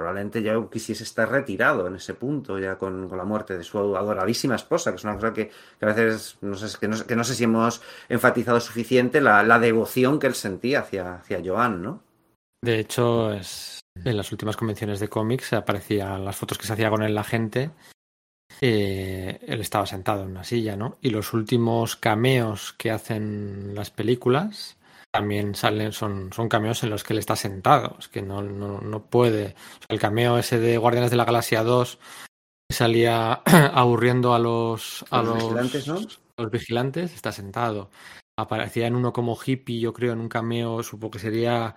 probablemente 0.00 0.42
ya 0.42 0.54
quisiese 0.72 1.04
estar 1.04 1.31
retirado 1.31 1.86
en 1.86 1.97
ese 1.97 2.15
punto, 2.15 2.58
ya 2.58 2.78
con, 2.78 3.06
con 3.06 3.18
la 3.18 3.24
muerte 3.24 3.58
de 3.58 3.65
su 3.65 3.78
adoradísima 3.78 4.54
esposa, 4.56 4.90
que 4.90 4.97
es 4.97 5.04
una 5.04 5.15
cosa 5.15 5.34
que, 5.34 5.50
a 5.81 5.86
veces 5.86 6.38
no 6.40 6.56
sé, 6.56 6.78
que 6.81 6.88
no, 6.88 6.97
que 7.06 7.16
no 7.16 7.22
sé 7.22 7.34
si 7.34 7.44
hemos 7.44 7.83
enfatizado 8.08 8.58
suficiente, 8.60 9.20
la, 9.20 9.42
la 9.42 9.58
devoción 9.58 10.18
que 10.18 10.26
él 10.26 10.34
sentía 10.34 10.81
hacia, 10.81 11.16
hacia 11.16 11.42
Joan, 11.44 11.83
¿no? 11.83 12.02
De 12.62 12.78
hecho, 12.78 13.33
es, 13.33 13.81
en 14.04 14.16
las 14.16 14.33
últimas 14.33 14.56
convenciones 14.56 15.00
de 15.00 15.08
cómics 15.08 15.52
aparecían 15.52 16.24
las 16.24 16.36
fotos 16.36 16.56
que 16.56 16.66
se 16.66 16.72
hacía 16.72 16.90
con 16.90 17.02
él 17.02 17.15
la 17.15 17.24
gente. 17.24 17.70
eh, 18.60 19.38
él 19.47 19.60
estaba 19.60 19.86
sentado 19.86 20.22
en 20.22 20.31
una 20.31 20.44
silla, 20.44 20.76
¿no? 20.76 20.99
Y 21.00 21.10
los 21.10 21.33
últimos 21.33 21.97
cameos 21.97 22.72
que 22.72 22.90
hacen 22.90 23.74
las 23.74 23.90
películas 23.90 24.76
también 25.12 25.54
salen, 25.54 25.92
son, 25.92 26.32
son 26.32 26.48
cameos 26.48 26.82
en 26.82 26.90
los 26.90 27.04
que 27.04 27.12
él 27.12 27.18
está 27.18 27.36
sentado. 27.36 27.96
Es 27.98 28.08
que 28.08 28.22
no, 28.22 28.42
no, 28.42 28.80
no 28.80 29.04
puede. 29.06 29.46
O 29.46 29.78
sea, 29.78 29.86
el 29.88 30.00
cameo 30.00 30.38
ese 30.38 30.58
de 30.58 30.78
Guardianes 30.78 31.10
de 31.10 31.16
la 31.16 31.24
Galaxia 31.24 31.62
2 31.62 31.98
que 32.68 32.74
salía 32.74 33.42
aburriendo 33.74 34.34
a 34.34 34.38
los, 34.38 35.04
a 35.10 35.22
los 35.22 35.34
los, 35.34 35.42
vigilantes, 35.42 35.88
¿no? 35.88 35.98
a 36.36 36.42
los 36.42 36.50
vigilantes, 36.50 37.14
está 37.14 37.32
sentado. 37.32 37.90
Aparecía 38.38 38.86
en 38.86 38.94
uno 38.94 39.12
como 39.12 39.36
hippie, 39.36 39.80
yo 39.80 39.92
creo, 39.92 40.12
en 40.12 40.20
un 40.20 40.28
cameo, 40.28 40.82
supongo 40.82 41.12
que 41.12 41.18
sería 41.18 41.74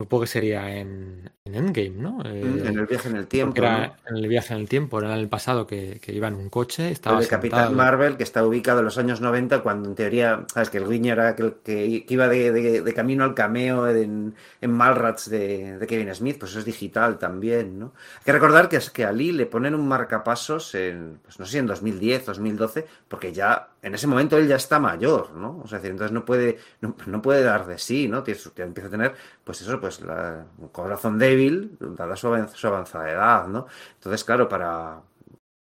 Supongo 0.00 0.20
que 0.22 0.26
sería 0.28 0.76
en, 0.76 1.28
en 1.44 1.54
Endgame, 1.56 1.90
¿no? 1.90 2.22
Eh, 2.24 2.40
en 2.40 2.78
el 2.78 2.86
viaje 2.86 3.08
en 3.08 3.16
el 3.16 3.26
tiempo, 3.26 3.58
Era 3.58 3.88
¿no? 3.88 3.96
en 4.06 4.16
el 4.16 4.28
viaje 4.28 4.54
en 4.54 4.60
el 4.60 4.68
tiempo, 4.68 5.00
era 5.00 5.12
en 5.12 5.18
el 5.18 5.28
pasado 5.28 5.66
que, 5.66 5.98
que 6.00 6.12
iba 6.12 6.28
en 6.28 6.34
un 6.34 6.50
coche, 6.50 6.86
El 6.86 6.92
estaba 6.92 7.18
de 7.20 7.26
Capitán. 7.26 7.74
Marvel, 7.74 8.16
que 8.16 8.22
está 8.22 8.46
ubicado 8.46 8.78
en 8.78 8.84
los 8.84 8.96
años 8.96 9.20
90, 9.20 9.60
cuando 9.60 9.88
en 9.88 9.96
teoría, 9.96 10.44
sabes 10.54 10.70
que 10.70 10.78
el 10.78 10.88
guiño 10.88 11.14
era 11.14 11.34
que, 11.34 11.52
que- 11.64 12.04
que 12.06 12.14
iba 12.14 12.28
de, 12.28 12.52
de- 12.52 12.82
de 12.82 12.94
camino 12.94 13.24
al 13.24 13.34
cameo 13.34 13.88
en, 13.88 14.36
en 14.60 14.70
Mallrats 14.70 15.28
de, 15.30 15.78
de 15.78 15.86
Kevin 15.88 16.14
Smith, 16.14 16.38
pues 16.38 16.52
eso 16.52 16.60
es 16.60 16.64
digital 16.64 17.18
también, 17.18 17.80
¿no? 17.80 17.92
Hay 18.18 18.24
que 18.24 18.32
recordar 18.32 18.68
que, 18.68 18.76
es 18.76 18.90
que 18.90 19.04
a 19.04 19.10
Lee 19.10 19.32
le 19.32 19.46
ponen 19.46 19.74
un 19.74 19.88
marcapasos 19.88 20.76
en, 20.76 21.18
pues 21.24 21.40
no 21.40 21.44
sé, 21.46 21.58
en 21.58 21.66
2010, 21.66 22.24
2012, 22.24 22.86
porque 23.08 23.32
ya 23.32 23.70
en 23.82 23.94
ese 23.94 24.06
momento 24.06 24.36
él 24.36 24.48
ya 24.48 24.56
está 24.56 24.78
mayor, 24.80 25.32
¿no? 25.34 25.60
O 25.64 25.66
sea, 25.68 25.78
entonces 25.82 26.12
no 26.12 26.24
puede, 26.24 26.58
no, 26.80 26.94
puede 27.22 27.42
dar 27.42 27.66
de 27.66 27.78
sí, 27.78 28.08
¿no? 28.08 28.22
Tiene 28.22 28.40
empieza 28.56 28.88
a 28.88 28.90
tener, 28.90 29.14
pues 29.44 29.60
eso, 29.62 29.80
pues 29.80 30.00
la, 30.00 30.46
un 30.58 30.68
corazón 30.68 31.18
débil, 31.18 31.76
dada 31.80 32.16
su, 32.16 32.26
avanz- 32.28 32.54
su 32.54 32.66
avanzada 32.66 33.10
edad, 33.10 33.46
¿no? 33.48 33.66
Entonces, 33.94 34.24
claro, 34.24 34.48
para, 34.48 35.02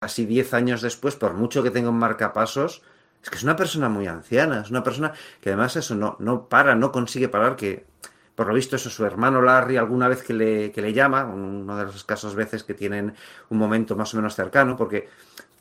casi 0.00 0.26
10 0.26 0.54
años 0.54 0.82
después, 0.82 1.16
por 1.16 1.34
mucho 1.34 1.62
que 1.62 1.70
tenga 1.70 1.90
un 1.90 1.98
marcapasos, 1.98 2.82
es 3.22 3.28
que 3.30 3.36
es 3.36 3.44
una 3.44 3.56
persona 3.56 3.88
muy 3.88 4.06
anciana, 4.06 4.62
es 4.62 4.70
una 4.70 4.82
persona 4.82 5.12
que 5.40 5.50
además 5.50 5.76
eso 5.76 5.94
no, 5.94 6.16
no 6.20 6.48
para, 6.48 6.74
no 6.74 6.90
consigue 6.92 7.28
parar, 7.28 7.56
que 7.56 7.86
por 8.34 8.46
lo 8.48 8.54
visto 8.54 8.76
eso 8.76 8.88
su 8.88 9.04
hermano 9.04 9.42
Larry 9.42 9.76
alguna 9.76 10.08
vez 10.08 10.22
que 10.22 10.32
le, 10.32 10.72
que 10.72 10.80
le 10.80 10.94
llama, 10.94 11.24
uno 11.26 11.76
de 11.76 11.84
los 11.84 11.96
escasos 11.96 12.34
veces 12.34 12.64
que 12.64 12.72
tienen 12.74 13.14
un 13.50 13.58
momento 13.58 13.94
más 13.96 14.14
o 14.14 14.16
menos 14.16 14.34
cercano, 14.34 14.76
porque 14.76 15.08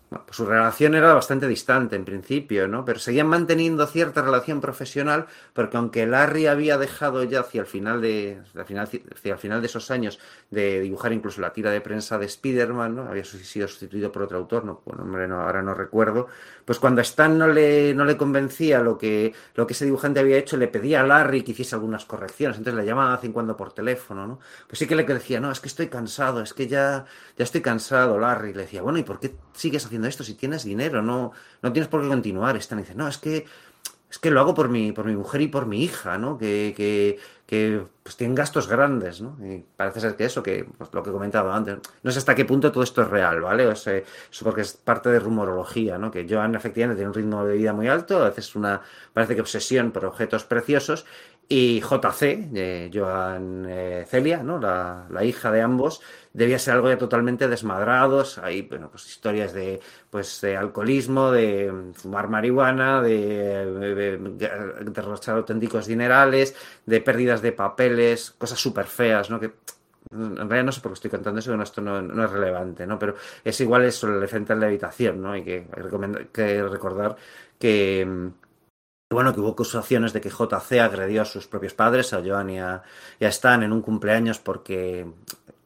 pues 0.09 0.37
su 0.37 0.45
relación 0.45 0.95
era 0.95 1.13
bastante 1.13 1.47
distante 1.47 1.95
en 1.95 2.03
principio, 2.03 2.67
¿no? 2.67 2.83
Pero 2.83 2.99
seguían 2.99 3.27
manteniendo 3.27 3.85
cierta 3.85 4.21
relación 4.23 4.59
profesional, 4.59 5.27
porque 5.53 5.77
aunque 5.77 6.07
Larry 6.07 6.47
había 6.47 6.77
dejado 6.79 7.23
ya 7.23 7.41
hacia 7.41 7.61
el 7.61 7.67
final 7.67 8.01
de, 8.01 8.41
hacia 8.55 9.33
el 9.33 9.37
final, 9.37 9.61
de 9.61 9.67
esos 9.67 9.91
años 9.91 10.19
de 10.49 10.79
dibujar 10.79 11.13
incluso 11.13 11.41
la 11.41 11.53
tira 11.53 11.69
de 11.69 11.81
prensa 11.81 12.17
de 12.17 12.25
Spider-Man, 12.25 12.95
¿no? 12.95 13.03
Había 13.03 13.23
sido 13.23 13.67
sustituido 13.67 14.11
por 14.11 14.23
otro 14.23 14.39
autor, 14.39 14.65
no, 14.65 14.81
bueno, 14.85 15.03
hombre, 15.03 15.27
no, 15.27 15.41
ahora 15.41 15.61
no 15.61 15.73
recuerdo. 15.75 16.27
Pues 16.65 16.79
cuando 16.79 17.01
Stan 17.01 17.37
no 17.37 17.47
le, 17.47 17.93
no 17.93 18.05
le 18.05 18.17
convencía 18.17 18.79
lo 18.79 18.97
que, 18.97 19.33
lo 19.55 19.67
que 19.67 19.73
ese 19.73 19.85
dibujante 19.85 20.19
había 20.19 20.37
hecho, 20.37 20.57
le 20.57 20.67
pedía 20.67 21.01
a 21.01 21.03
Larry 21.03 21.43
que 21.43 21.51
hiciese 21.51 21.75
algunas 21.75 22.05
correcciones. 22.05 22.57
Entonces 22.57 22.79
le 22.79 22.87
llamaba 22.87 23.09
de 23.09 23.15
vez 23.17 23.25
en 23.25 23.33
cuando 23.33 23.55
por 23.55 23.73
teléfono, 23.73 24.25
¿no? 24.25 24.39
Pues 24.67 24.79
sí 24.79 24.87
que 24.87 24.95
le 24.95 25.03
decía, 25.03 25.39
no, 25.39 25.51
es 25.51 25.59
que 25.59 25.67
estoy 25.67 25.87
cansado, 25.87 26.41
es 26.41 26.53
que 26.53 26.67
ya, 26.67 27.05
ya 27.39 27.45
estoy 27.45 27.61
cansado, 27.61 28.19
Larry. 28.19 28.53
Le 28.53 28.63
decía, 28.63 28.81
bueno, 28.81 28.99
¿y 28.99 29.03
por 29.03 29.17
qué 29.21 29.33
sigues 29.53 29.85
haciendo 29.85 30.09
esto 30.09 30.25
si 30.25 30.33
tienes 30.33 30.65
dinero? 30.65 31.01
No, 31.01 31.31
no 31.61 31.71
tienes 31.71 31.87
por 31.87 32.01
qué 32.01 32.09
continuar. 32.09 32.57
Stan 32.57 32.77
dice, 32.77 32.95
no, 32.95 33.07
es 33.07 33.17
que 33.17 33.45
es 34.11 34.17
que 34.17 34.29
lo 34.29 34.41
hago 34.41 34.53
por 34.53 34.67
mi, 34.67 34.91
por 34.91 35.05
mi 35.05 35.15
mujer 35.15 35.39
y 35.39 35.47
por 35.47 35.65
mi 35.65 35.81
hija, 35.83 36.17
¿no? 36.17 36.37
Que, 36.37 36.73
que, 36.75 37.17
que 37.45 37.85
pues 38.03 38.17
tienen 38.17 38.35
gastos 38.35 38.67
grandes, 38.67 39.21
¿no? 39.21 39.37
Y 39.41 39.63
parece 39.77 40.01
ser 40.01 40.17
que 40.17 40.25
eso, 40.25 40.43
que 40.43 40.65
pues, 40.77 40.89
lo 40.91 41.01
que 41.01 41.11
he 41.11 41.13
comentado 41.13 41.53
antes, 41.53 41.77
no 42.03 42.11
sé 42.11 42.17
hasta 42.17 42.35
qué 42.35 42.43
punto 42.43 42.73
todo 42.73 42.83
esto 42.83 43.03
es 43.03 43.07
real, 43.07 43.39
¿vale? 43.39 43.67
O 43.67 43.75
sea, 43.75 43.95
eso 43.95 44.43
porque 44.43 44.61
es 44.61 44.73
parte 44.73 45.09
de 45.09 45.19
rumorología, 45.19 45.97
¿no? 45.97 46.11
Que 46.11 46.27
Joan 46.29 46.55
efectivamente 46.55 46.97
tiene 46.97 47.09
un 47.09 47.13
ritmo 47.13 47.45
de 47.45 47.55
vida 47.55 47.71
muy 47.71 47.87
alto, 47.87 48.17
a 48.17 48.29
veces 48.29 48.53
una, 48.55 48.81
parece 49.13 49.35
que 49.35 49.41
obsesión 49.41 49.91
por 49.91 50.03
objetos 50.03 50.43
preciosos, 50.43 51.05
y 51.51 51.81
JC, 51.81 52.49
eh, 52.53 52.91
Joan 52.93 53.65
eh, 53.67 54.05
Celia, 54.07 54.43
¿no? 54.43 54.59
La, 54.59 55.07
la 55.09 55.23
hija 55.23 55.51
de 55.51 55.63
ambos, 55.63 55.99
debía 56.31 56.59
ser 56.59 56.75
algo 56.75 56.89
ya 56.89 56.97
totalmente 56.99 57.47
desmadrados. 57.47 58.37
Hay 58.37 58.61
bueno, 58.61 58.89
pues 58.91 59.07
historias 59.07 59.51
de, 59.53 59.79
pues, 60.11 60.41
de 60.41 60.55
alcoholismo, 60.55 61.31
de 61.31 61.71
mm, 61.71 61.93
fumar 61.95 62.29
marihuana, 62.29 63.01
de, 63.01 63.65
de 63.65 64.17
derrochar 64.91 65.37
auténticos 65.37 65.87
dinerales, 65.87 66.55
de 66.85 67.01
pérdidas 67.01 67.41
de 67.41 67.51
papeles, 67.51 68.29
cosas 68.37 68.59
súper 68.59 68.85
feas, 68.85 69.31
¿no? 69.31 69.39
Que 69.39 69.51
en 70.11 70.37
realidad 70.37 70.65
no 70.65 70.71
sé 70.71 70.81
por 70.81 70.91
qué 70.91 70.95
estoy 70.95 71.11
contando 71.11 71.39
eso, 71.39 71.49
bueno, 71.51 71.63
esto 71.63 71.81
no, 71.81 72.01
no 72.01 72.25
es 72.25 72.31
relevante, 72.31 72.85
¿no? 72.85 72.99
Pero 72.99 73.15
es 73.43 73.59
igual 73.61 73.85
eso, 73.85 74.07
el 74.07 74.17
elefante 74.17 74.53
en 74.53 74.59
la 74.59 74.67
habitación, 74.67 75.21
¿no? 75.21 75.31
Hay 75.31 75.43
que 75.43 75.65
recordar 76.69 77.15
que, 77.59 78.05
mm, 78.05 78.27
bueno, 79.09 79.33
que 79.33 79.39
hubo 79.39 79.49
acusaciones 79.49 80.13
de 80.13 80.21
que 80.21 80.29
JC 80.29 80.79
agredió 80.79 81.23
a 81.23 81.25
sus 81.25 81.47
propios 81.47 81.73
padres, 81.73 82.13
a 82.13 82.21
Joan 82.23 82.49
y 82.51 82.59
a, 82.59 82.83
Stan, 83.19 83.63
en 83.63 83.73
un 83.73 83.81
cumpleaños 83.81 84.37
porque 84.37 85.07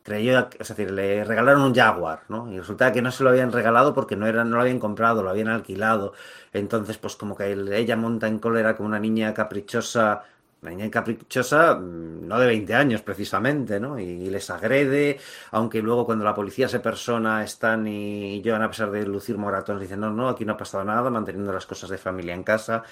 creyó, 0.02 0.48
es 0.58 0.68
decir, 0.70 0.92
le 0.92 1.26
regalaron 1.26 1.62
un 1.64 1.76
Jaguar, 1.76 2.24
¿no? 2.30 2.52
Y 2.52 2.60
resulta 2.60 2.94
que 2.94 3.02
no 3.02 3.12
se 3.12 3.24
lo 3.24 3.32
habían 3.32 3.52
regalado 3.52 3.94
porque 3.94 4.16
no, 4.16 4.28
era, 4.28 4.46
no 4.46 4.56
lo 4.56 4.62
habían 4.62 4.80
comprado, 4.80 5.24
lo 5.24 5.30
habían 5.30 5.50
alquilado. 5.50 6.14
Entonces, 6.54 6.98
pues 6.98 7.16
como 7.18 7.36
que 7.36 7.52
ella 7.52 7.98
monta 7.98 8.28
en 8.28 8.40
cólera 8.40 8.78
como 8.78 8.88
una 8.88 9.00
niña 9.00 9.34
caprichosa, 9.34 10.24
una 10.62 10.72
niña 10.72 10.90
caprichosa, 10.90 11.76
mm, 11.76 12.26
no 12.28 12.40
de 12.40 12.48
20 12.48 12.74
años 12.76 13.02
precisamente, 13.02 13.80
¿no? 13.80 14.00
Y 14.00 14.30
les 14.30 14.50
agrede, 14.50 15.20
aunque 15.52 15.82
luego 15.82 16.06
cuando 16.06 16.24
la 16.24 16.34
policía 16.34 16.70
se 16.70 16.80
persona, 16.80 17.44
Stan 17.44 17.86
y 17.88 18.42
Joan, 18.44 18.62
a 18.64 18.70
pesar 18.70 18.90
de 18.92 19.06
lucir 19.06 19.38
moratones, 19.38 19.82
dicen, 19.82 20.00
no, 20.00 20.10
no, 20.12 20.30
aquí 20.30 20.46
no 20.46 20.54
ha 20.54 20.58
pasado 20.58 20.84
nada, 20.86 21.10
manteniendo 21.10 21.52
las 21.52 21.66
cosas 21.66 21.90
de 21.90 21.98
familia 21.98 22.34
en 22.34 22.44
casa. 22.44 22.84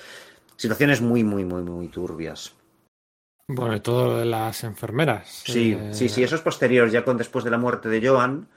Situaciones 0.62 1.02
muy, 1.02 1.24
muy, 1.24 1.44
muy, 1.44 1.64
muy 1.64 1.88
turbias. 1.88 2.54
Bueno, 3.48 3.76
y 3.76 3.80
todo 3.80 4.06
lo 4.06 4.18
de 4.20 4.26
las 4.26 4.64
enfermeras. 4.64 5.42
Sí, 5.44 5.76
eh, 5.78 5.90
sí, 5.92 6.08
sí, 6.08 6.22
eso 6.24 6.36
es 6.36 6.42
posterior, 6.42 6.88
ya 6.90 7.04
con 7.04 7.18
después 7.18 7.44
de 7.44 7.50
la 7.52 7.58
muerte 7.58 7.90
de 7.90 8.08
Joan. 8.08 8.48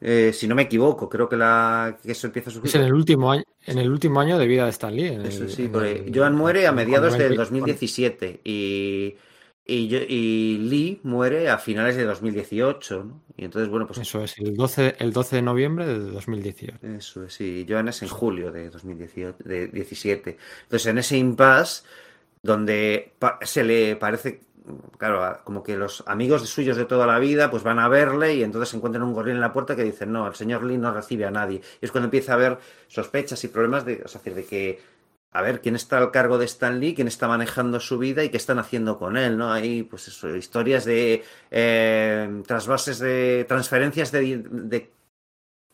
eh, 0.00 0.32
si 0.34 0.48
no 0.48 0.54
me 0.56 0.62
equivoco, 0.62 1.08
creo 1.08 1.28
que, 1.28 1.36
la, 1.36 1.96
que 2.02 2.10
eso 2.12 2.26
empieza 2.26 2.50
a 2.50 2.52
surgir. 2.52 2.68
Es 2.68 2.74
en 2.74 2.82
el 2.82 2.92
último 2.92 3.30
año, 3.30 3.44
en 3.64 3.78
el 3.78 3.88
último 3.90 4.20
año 4.20 4.36
de 4.38 4.46
vida 4.48 4.64
de 4.64 4.70
Stan 4.70 4.94
Lee. 4.94 5.06
en 5.06 5.24
Eso 5.24 5.44
el- 5.44 5.50
sí, 5.50 5.62
en 5.66 5.72
porque 5.72 5.92
el- 6.06 6.12
Joan 6.14 6.34
muere 6.34 6.66
a 6.66 6.72
mediados 6.72 7.12
del 7.16 7.28
90 7.36 7.42
2017 7.42 8.40
y, 8.44 9.14
y, 9.66 9.88
yo- 9.88 9.98
y 10.06 10.58
Lee 10.58 11.00
muere 11.02 11.48
a 11.50 11.58
finales 11.58 11.96
de 11.96 12.04
2018, 12.04 13.04
¿no? 13.04 13.22
Y 13.36 13.44
entonces, 13.44 13.68
bueno, 13.68 13.86
pues 13.86 13.98
Eso 13.98 14.22
es, 14.22 14.38
el 14.38 14.54
12, 14.56 14.96
el 14.98 15.12
12 15.12 15.36
de 15.36 15.42
noviembre 15.42 15.86
de 15.86 15.98
2018. 15.98 16.78
Eso 16.86 17.24
es, 17.24 17.34
sí. 17.34 17.66
Joan 17.68 17.88
es 17.88 18.02
en 18.02 18.08
julio 18.08 18.52
de 18.52 18.70
2018, 18.70 19.36
de 19.44 19.68
17. 19.68 20.36
Entonces, 20.64 20.86
en 20.86 20.98
ese 20.98 21.16
impasse, 21.18 21.82
donde 22.42 23.12
se 23.42 23.64
le 23.64 23.96
parece, 23.96 24.40
claro, 24.98 25.40
como 25.44 25.62
que 25.62 25.76
los 25.76 26.02
amigos 26.06 26.48
suyos 26.48 26.76
de 26.76 26.84
toda 26.84 27.06
la 27.06 27.18
vida, 27.18 27.50
pues 27.50 27.62
van 27.62 27.78
a 27.78 27.88
verle 27.88 28.34
y 28.34 28.42
entonces 28.42 28.68
se 28.70 28.76
encuentran 28.76 29.02
un 29.04 29.12
gorrión 29.12 29.36
en 29.36 29.40
la 29.40 29.52
puerta 29.52 29.76
que 29.76 29.84
dicen, 29.84 30.12
no, 30.12 30.26
el 30.26 30.34
señor 30.34 30.64
Lee 30.64 30.78
no 30.78 30.92
recibe 30.92 31.24
a 31.26 31.30
nadie. 31.30 31.60
Y 31.80 31.84
es 31.84 31.90
cuando 31.92 32.06
empieza 32.06 32.32
a 32.32 32.36
haber 32.36 32.58
sospechas 32.88 33.42
y 33.44 33.48
problemas 33.48 33.84
de, 33.84 34.02
o 34.04 34.08
sea, 34.08 34.20
decir, 34.20 34.34
de 34.34 34.44
que, 34.44 34.80
a 35.32 35.42
ver, 35.42 35.60
quién 35.60 35.76
está 35.76 35.98
al 35.98 36.10
cargo 36.10 36.38
de 36.38 36.46
Stan 36.46 36.80
Lee, 36.80 36.94
quién 36.94 37.08
está 37.08 37.28
manejando 37.28 37.78
su 37.80 37.98
vida 37.98 38.24
y 38.24 38.30
qué 38.30 38.36
están 38.38 38.58
haciendo 38.58 38.98
con 38.98 39.16
él, 39.16 39.36
¿no? 39.36 39.52
Hay, 39.52 39.82
pues 39.82 40.08
eso, 40.08 40.34
historias 40.34 40.84
de 40.84 41.24
eh, 41.50 42.42
trasvases 42.46 42.98
de 42.98 43.44
transferencias 43.46 44.12
de, 44.12 44.38
de 44.48 44.96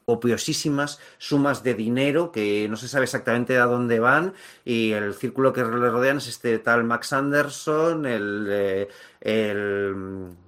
copiosísimas 0.05 1.01
sumas 1.19 1.63
de 1.63 1.75
dinero 1.75 2.33
que 2.33 2.67
no 2.69 2.77
se 2.77 2.89
sabe 2.89 3.05
exactamente 3.05 3.59
a 3.59 3.67
dónde 3.67 4.01
van 4.01 4.35
y 4.65 4.93
el 4.93 5.15
círculo 5.15 5.53
que 5.53 5.63
le 5.63 5.91
rodean 5.91 6.19
es 6.19 6.29
este 6.29 6.59
tal 6.59 6.85
Max 6.85 7.13
Anderson, 7.13 8.07
el, 8.07 8.47
eh, 8.51 8.89
el, 9.21 9.95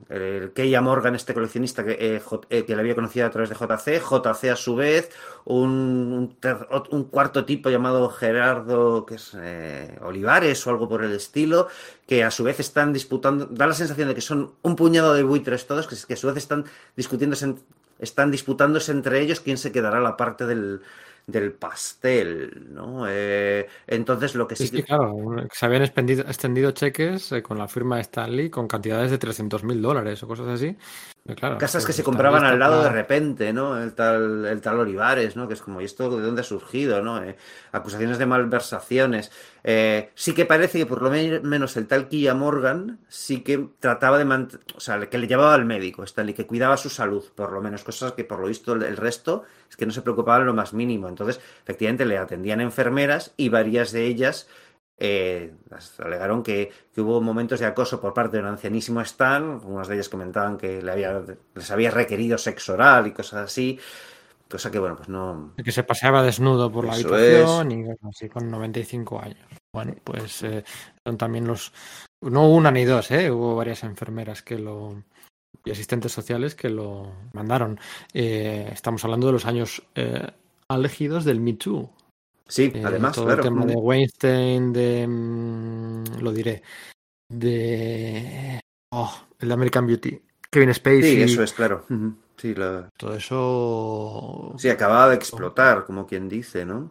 el 0.08 0.52
Keia 0.52 0.80
Morgan, 0.80 1.14
este 1.14 1.34
coleccionista 1.34 1.84
que, 1.84 1.92
eh, 1.98 2.22
eh, 2.50 2.64
que 2.64 2.74
le 2.74 2.80
había 2.80 2.94
conocido 2.94 3.26
a 3.26 3.30
través 3.30 3.50
de 3.50 3.56
JC, 3.56 4.00
JC 4.00 4.50
a 4.50 4.56
su 4.56 4.76
vez, 4.76 5.10
un, 5.44 6.36
un, 6.90 7.04
cuarto 7.04 7.44
tipo 7.44 7.70
llamado 7.70 8.08
Gerardo, 8.10 9.06
que 9.06 9.16
es 9.16 9.36
eh, 9.38 9.98
Olivares 10.02 10.66
o 10.66 10.70
algo 10.70 10.88
por 10.88 11.04
el 11.04 11.12
estilo, 11.12 11.68
que 12.06 12.24
a 12.24 12.30
su 12.30 12.44
vez 12.44 12.60
están 12.60 12.92
disputando, 12.92 13.46
da 13.46 13.66
la 13.66 13.74
sensación 13.74 14.08
de 14.08 14.14
que 14.14 14.20
son 14.20 14.52
un 14.62 14.76
puñado 14.76 15.14
de 15.14 15.22
buitres 15.22 15.66
todos, 15.66 15.86
que, 15.86 15.96
que 16.06 16.14
a 16.14 16.16
su 16.16 16.26
vez 16.26 16.36
están 16.36 16.64
discutiéndose, 16.96 17.54
están 17.98 18.30
disputándose 18.30 18.92
entre 18.92 19.20
ellos 19.20 19.40
quién 19.40 19.58
se 19.58 19.72
quedará 19.72 20.00
la 20.00 20.16
parte 20.16 20.46
del, 20.46 20.82
del 21.26 21.52
pastel, 21.52 22.66
¿no? 22.72 23.06
Eh, 23.08 23.66
entonces 23.86 24.34
lo 24.34 24.46
que 24.46 24.56
sí 24.56 24.70
que... 24.70 24.82
claro. 24.82 25.14
Se 25.52 25.66
habían 25.66 25.82
expendido- 25.82 26.24
extendido 26.26 26.70
cheques 26.72 27.32
eh, 27.32 27.42
con 27.42 27.58
la 27.58 27.68
firma 27.68 27.96
de 27.96 28.02
Stan 28.02 28.30
Lee 28.34 28.50
con 28.50 28.68
cantidades 28.68 29.10
de 29.10 29.18
300 29.18 29.64
mil 29.64 29.80
dólares 29.80 30.22
o 30.22 30.28
cosas 30.28 30.48
así. 30.48 30.76
Pero 31.26 31.36
claro, 31.36 31.56
Casas 31.56 31.86
que 31.86 31.94
se 31.94 32.04
compraban 32.04 32.44
al 32.44 32.58
lado 32.58 32.82
de 32.82 32.90
repente, 32.90 33.54
¿no? 33.54 33.80
El 33.82 33.94
tal, 33.94 34.44
el 34.44 34.60
tal 34.60 34.78
Olivares, 34.80 35.36
¿no? 35.36 35.48
Que 35.48 35.54
es 35.54 35.62
como, 35.62 35.80
¿y 35.80 35.84
esto 35.86 36.14
de 36.14 36.22
dónde 36.22 36.42
ha 36.42 36.44
surgido, 36.44 37.00
¿no? 37.00 37.22
Eh, 37.24 37.36
acusaciones 37.72 38.18
de 38.18 38.26
malversaciones. 38.26 39.32
Eh, 39.62 40.10
sí 40.14 40.34
que 40.34 40.44
parece 40.44 40.76
que 40.76 40.84
por 40.84 41.00
lo 41.00 41.08
me- 41.08 41.40
menos 41.40 41.78
el 41.78 41.86
tal 41.86 42.08
Kia 42.08 42.34
Morgan 42.34 42.98
sí 43.08 43.40
que 43.40 43.68
trataba 43.80 44.18
de 44.18 44.26
mantener, 44.26 44.66
o 44.76 44.80
sea, 44.80 45.00
que 45.08 45.16
le 45.16 45.26
llevaba 45.26 45.54
al 45.54 45.64
médico, 45.64 46.04
Stanley, 46.04 46.34
que 46.34 46.46
cuidaba 46.46 46.76
su 46.76 46.90
salud, 46.90 47.24
por 47.34 47.52
lo 47.52 47.62
menos, 47.62 47.84
cosas 47.84 48.12
que 48.12 48.24
por 48.24 48.38
lo 48.40 48.48
visto 48.48 48.74
el, 48.74 48.96
resto 48.98 49.44
es 49.70 49.76
que 49.76 49.86
no 49.86 49.92
se 49.92 50.02
preocupaba 50.02 50.40
en 50.40 50.46
lo 50.46 50.52
más 50.52 50.74
mínimo. 50.74 51.08
Entonces, 51.08 51.40
efectivamente, 51.62 52.04
le 52.04 52.18
atendían 52.18 52.60
enfermeras 52.60 53.32
y 53.38 53.48
varias 53.48 53.92
de 53.92 54.04
ellas 54.04 54.46
eh, 54.96 55.52
alegaron 55.98 56.42
que, 56.42 56.70
que 56.92 57.00
hubo 57.00 57.20
momentos 57.20 57.60
de 57.60 57.66
acoso 57.66 58.00
por 58.00 58.14
parte 58.14 58.36
de 58.36 58.42
un 58.42 58.48
ancianísimo 58.48 59.00
Stan, 59.00 59.42
algunas 59.54 59.88
de 59.88 59.94
ellas 59.94 60.08
comentaban 60.08 60.56
que 60.56 60.80
le 60.82 60.92
había, 60.92 61.22
les 61.54 61.70
había 61.70 61.90
requerido 61.90 62.38
sexo 62.38 62.74
oral 62.74 63.06
y 63.08 63.12
cosas 63.12 63.46
así, 63.46 63.78
cosa 64.48 64.70
que, 64.70 64.78
bueno, 64.78 64.96
pues 64.96 65.08
no... 65.08 65.52
que 65.62 65.72
se 65.72 65.82
paseaba 65.82 66.22
desnudo 66.22 66.70
por 66.70 66.84
la 66.84 66.94
habitación 66.94 67.72
y 67.72 67.84
cosas 67.84 68.10
así 68.10 68.28
con 68.28 68.50
95 68.50 69.20
años. 69.20 69.46
Bueno, 69.72 69.94
pues 70.04 70.42
eh, 70.44 70.64
son 71.04 71.18
también 71.18 71.46
los... 71.46 71.72
No 72.20 72.48
una 72.48 72.70
ni 72.70 72.84
dos, 72.84 73.10
¿eh? 73.10 73.30
Hubo 73.30 73.56
varias 73.56 73.82
enfermeras 73.82 74.42
que 74.42 74.58
lo... 74.58 75.02
y 75.64 75.72
asistentes 75.72 76.12
sociales 76.12 76.54
que 76.54 76.70
lo 76.70 77.12
mandaron. 77.32 77.80
Eh, 78.12 78.70
estamos 78.72 79.04
hablando 79.04 79.26
de 79.26 79.32
los 79.32 79.46
años 79.46 79.82
eh, 79.96 80.30
álgidos 80.68 81.24
del 81.24 81.40
Me 81.40 81.54
Too. 81.54 81.90
Sí, 82.46 82.70
Eh, 82.74 82.82
además, 82.84 83.14
todo 83.14 83.26
claro. 83.26 83.42
el 83.42 83.48
tema 83.48 83.66
de. 83.66 83.74
Weinstein, 83.74 84.72
de... 84.72 85.06
mm, 85.08 86.04
lo 86.20 86.32
diré. 86.32 86.62
De... 87.28 88.60
Oh, 88.92 89.12
el 89.38 89.52
American 89.52 89.86
Beauty. 89.86 90.20
Kevin 90.50 90.72
Spacey. 90.74 91.02
Sí, 91.02 91.22
eso 91.22 91.42
es, 91.42 91.52
claro. 91.52 91.84
Sí, 92.36 92.54
la- 92.54 92.88
Todo 92.96 93.14
eso... 93.14 94.54
sí, 94.58 94.68
acababa 94.68 95.08
de 95.08 95.16
explotar, 95.16 95.84
como 95.84 96.06
quien 96.06 96.28
dice, 96.28 96.64
¿no? 96.64 96.90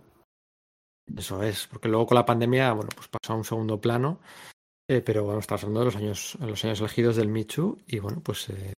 Eso 1.18 1.44
es, 1.44 1.68
porque 1.68 1.90
luego 1.90 2.08
con 2.08 2.16
la 2.16 2.26
pandemia, 2.26 2.72
bueno, 2.74 2.90
pues 2.96 3.08
pasó 3.10 3.34
a 3.34 3.36
un 3.36 3.44
segundo 3.44 3.80
plano, 3.80 4.20
eh, 4.88 5.02
pero 5.02 5.24
bueno, 5.24 5.40
estamos 5.40 5.64
hablando 5.64 5.82
de 5.82 5.86
los 5.88 5.96
años, 5.96 6.38
los 6.42 6.64
años 6.66 6.80
elegidos 6.80 7.16
del 7.18 7.28
Michu 7.28 7.78
y 7.88 8.00
bueno, 8.00 8.22
pues 8.24 8.50
eh, 8.50 8.74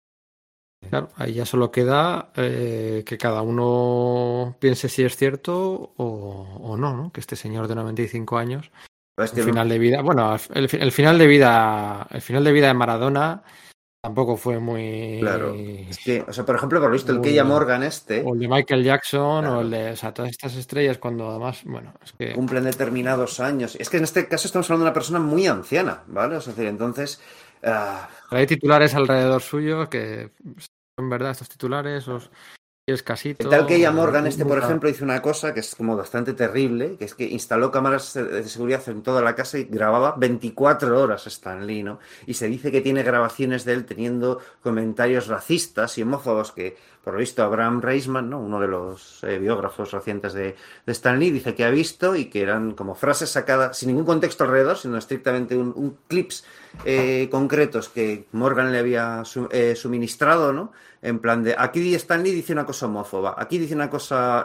claro, 0.90 1.08
ahí 1.16 1.34
ya 1.34 1.46
solo 1.46 1.70
queda 1.70 2.30
eh, 2.36 3.02
que 3.06 3.18
cada 3.18 3.42
uno 3.42 4.56
piense 4.58 4.88
si 4.88 5.02
es 5.04 5.16
cierto 5.16 5.92
o, 5.96 6.58
o 6.62 6.76
no, 6.76 6.96
¿no? 6.96 7.12
Que 7.12 7.20
este 7.20 7.36
señor 7.36 7.68
de 7.68 7.74
95 7.74 8.38
años, 8.38 8.70
Es 9.18 9.30
que 9.32 9.40
el 9.40 9.46
final 9.46 9.68
de 9.68 9.78
vida, 9.78 10.02
bueno, 10.02 10.36
el, 10.54 10.68
fi- 10.68 10.78
el 10.78 10.92
final 10.92 11.18
de 11.18 11.26
vida, 11.26 12.06
el 12.10 12.20
final 12.20 12.44
de 12.44 12.52
vida 12.52 12.66
de 12.68 12.74
Maradona 12.74 13.42
tampoco 14.02 14.36
fue 14.36 14.58
muy 14.58 15.18
Claro. 15.20 15.54
Es 15.54 15.98
que, 15.98 16.22
o 16.28 16.32
sea, 16.32 16.44
por 16.44 16.56
ejemplo, 16.56 16.78
por 16.78 16.90
lo 16.90 16.92
visto, 16.92 17.10
el 17.12 17.22
Keia 17.22 17.42
Morgan 17.44 17.82
este 17.82 18.22
o 18.22 18.34
el 18.34 18.40
de 18.40 18.48
Michael 18.48 18.84
Jackson 18.84 19.46
o 19.46 19.60
el 19.62 19.70
de, 19.70 19.90
o 19.92 19.96
sea, 19.96 20.12
todas 20.12 20.30
estas 20.30 20.54
estrellas 20.56 20.98
cuando 20.98 21.30
además, 21.30 21.62
bueno, 21.64 21.94
es 22.04 22.12
que 22.12 22.32
cumplen 22.34 22.64
determinados 22.64 23.40
años. 23.40 23.76
Es 23.80 23.88
que 23.88 23.96
en 23.96 24.04
este 24.04 24.28
caso 24.28 24.46
estamos 24.46 24.66
hablando 24.68 24.84
de 24.84 24.88
una 24.90 24.94
persona 24.94 25.20
muy 25.20 25.46
anciana, 25.46 26.02
¿vale? 26.06 26.36
O 26.36 26.40
sea, 26.42 26.50
es 26.50 26.56
decir, 26.56 26.68
entonces... 26.68 27.18
ah, 27.62 28.10
Hay 28.28 28.46
titulares 28.46 28.94
alrededor 28.94 29.40
suyo 29.40 29.88
que 29.88 30.28
son 30.96 31.10
verdad 31.10 31.32
estos 31.32 31.48
titulares, 31.48 32.06
os 32.08 32.30
es 32.86 33.02
casito. 33.02 33.42
El 33.42 33.48
tal 33.48 33.66
Keia 33.66 33.90
Morgan, 33.90 34.24
o- 34.24 34.28
este, 34.28 34.44
por 34.44 34.58
ejemplo, 34.58 34.90
hizo 34.90 35.04
una 35.04 35.22
cosa 35.22 35.54
que 35.54 35.60
es 35.60 35.74
como 35.74 35.96
bastante 35.96 36.34
terrible, 36.34 36.96
que 36.98 37.06
es 37.06 37.14
que 37.14 37.24
instaló 37.24 37.70
cámaras 37.70 38.12
de 38.12 38.44
seguridad 38.44 38.86
en 38.88 39.02
toda 39.02 39.22
la 39.22 39.34
casa 39.34 39.58
y 39.58 39.64
grababa 39.64 40.14
24 40.18 41.00
horas 41.00 41.26
Stan 41.26 41.66
Lee, 41.66 41.82
¿no? 41.82 41.98
Y 42.26 42.34
se 42.34 42.46
dice 42.46 42.70
que 42.70 42.82
tiene 42.82 43.02
grabaciones 43.02 43.64
de 43.64 43.72
él 43.72 43.86
teniendo 43.86 44.38
comentarios 44.62 45.28
racistas 45.28 45.96
y 45.96 46.02
homófobos 46.02 46.52
que, 46.52 46.76
por 47.04 47.12
lo 47.14 47.20
visto, 47.20 47.42
Abraham 47.42 47.82
Reisman, 47.82 48.30
¿no? 48.30 48.40
uno 48.40 48.58
de 48.58 48.66
los 48.68 49.22
eh, 49.24 49.38
biógrafos 49.38 49.92
recientes 49.92 50.32
de, 50.32 50.56
de 50.86 50.92
Stan 50.92 51.18
Lee, 51.18 51.30
dice 51.30 51.54
que 51.54 51.64
ha 51.64 51.70
visto 51.70 52.16
y 52.16 52.24
que 52.26 52.40
eran 52.42 52.72
como 52.72 52.94
frases 52.94 53.30
sacadas 53.30 53.76
sin 53.78 53.88
ningún 53.88 54.06
contexto 54.06 54.44
alrededor, 54.44 54.78
sino 54.78 54.96
estrictamente 54.96 55.56
un, 55.56 55.72
un 55.76 55.98
clips 56.08 56.44
eh, 56.84 57.28
concretos 57.30 57.88
que 57.90 58.26
Morgan 58.32 58.72
le 58.72 58.78
había 58.78 59.22
eh, 59.50 59.76
suministrado, 59.76 60.52
¿no? 60.52 60.72
En 61.02 61.18
plan 61.18 61.42
de, 61.42 61.54
aquí 61.58 61.94
Stan 61.96 62.22
Lee 62.22 62.30
dice 62.32 62.54
una 62.54 62.64
cosa 62.64 62.86
homófoba, 62.86 63.34
aquí 63.36 63.58
dice 63.58 63.74
una 63.74 63.90
cosa 63.90 64.42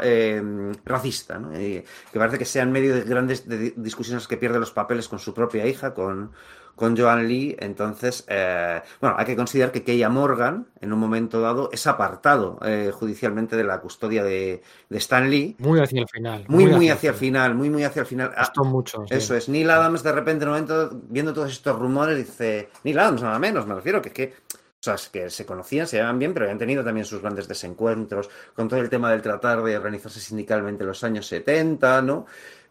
racista, 0.83 1.39
¿no? 1.39 1.51
Que 1.51 1.85
parece 2.11 2.37
que 2.37 2.43
sea 2.43 2.63
en 2.63 2.73
medio 2.73 2.93
de 2.95 3.03
grandes 3.03 3.47
de 3.47 3.57
di- 3.57 3.73
discusiones 3.77 4.27
que 4.27 4.35
pierde 4.35 4.59
los 4.59 4.71
papeles 4.71 5.07
con 5.07 5.19
su 5.19 5.33
propia 5.33 5.65
hija, 5.65 5.93
con, 5.93 6.31
con 6.79 6.97
Joan 6.97 7.27
Lee. 7.27 7.55
Entonces, 7.59 8.25
eh, 8.27 8.81
bueno, 9.01 9.15
hay 9.19 9.25
que 9.25 9.35
considerar 9.35 9.71
que 9.71 9.83
Keia 9.83 10.09
Morgan, 10.09 10.67
en 10.79 10.93
un 10.93 10.99
momento 10.99 11.41
dado, 11.41 11.69
es 11.71 11.85
apartado 11.85 12.57
eh, 12.65 12.91
judicialmente 12.93 13.57
de 13.57 13.65
la 13.65 13.81
custodia 13.81 14.23
de, 14.23 14.63
de 14.87 14.97
Stan 14.97 15.29
Lee. 15.29 15.57
Muy 15.59 15.79
hacia 15.81 16.01
el 16.01 16.07
final. 16.07 16.45
Muy, 16.47 16.65
muy 16.65 16.89
hacia 16.89 17.09
el 17.09 17.15
final, 17.15 17.53
muy, 17.53 17.69
muy 17.69 17.83
hacia 17.83 17.99
el 17.99 18.05
final. 18.05 18.31
Ah, 18.35 18.45
Costó 18.45 18.63
mucho. 18.63 19.05
sí. 19.07 19.13
Eso 19.15 19.35
es, 19.35 19.49
Neil 19.49 19.69
Adams 19.69 20.01
de 20.01 20.11
repente 20.13 20.45
en 20.45 20.49
un 20.49 20.55
momento, 20.55 20.89
viendo 21.09 21.33
todos 21.33 21.51
estos 21.51 21.77
rumores, 21.77 22.17
dice, 22.17 22.69
Neil 22.85 22.97
Adams 22.97 23.21
nada 23.21 23.37
menos, 23.37 23.67
me 23.67 23.75
refiero, 23.75 24.01
que 24.01 24.07
es 24.09 24.15
que, 24.15 24.33
o 24.53 24.81
sea, 24.81 24.93
es 24.93 25.09
que 25.09 25.29
se 25.29 25.45
conocían, 25.45 25.85
se 25.85 25.97
llevaban 25.97 26.17
bien, 26.17 26.33
pero 26.33 26.45
habían 26.45 26.57
tenido 26.57 26.83
también 26.85 27.05
sus 27.05 27.21
grandes 27.21 27.49
desencuentros 27.49 28.29
con 28.55 28.69
todo 28.69 28.79
el 28.79 28.89
tema 28.89 29.11
del 29.11 29.21
tratar 29.21 29.61
de 29.61 29.75
organizarse 29.75 30.21
sindicalmente 30.21 30.83
en 30.83 30.87
los 30.87 31.03
años 31.03 31.27
70, 31.27 32.01
¿no? 32.03 32.25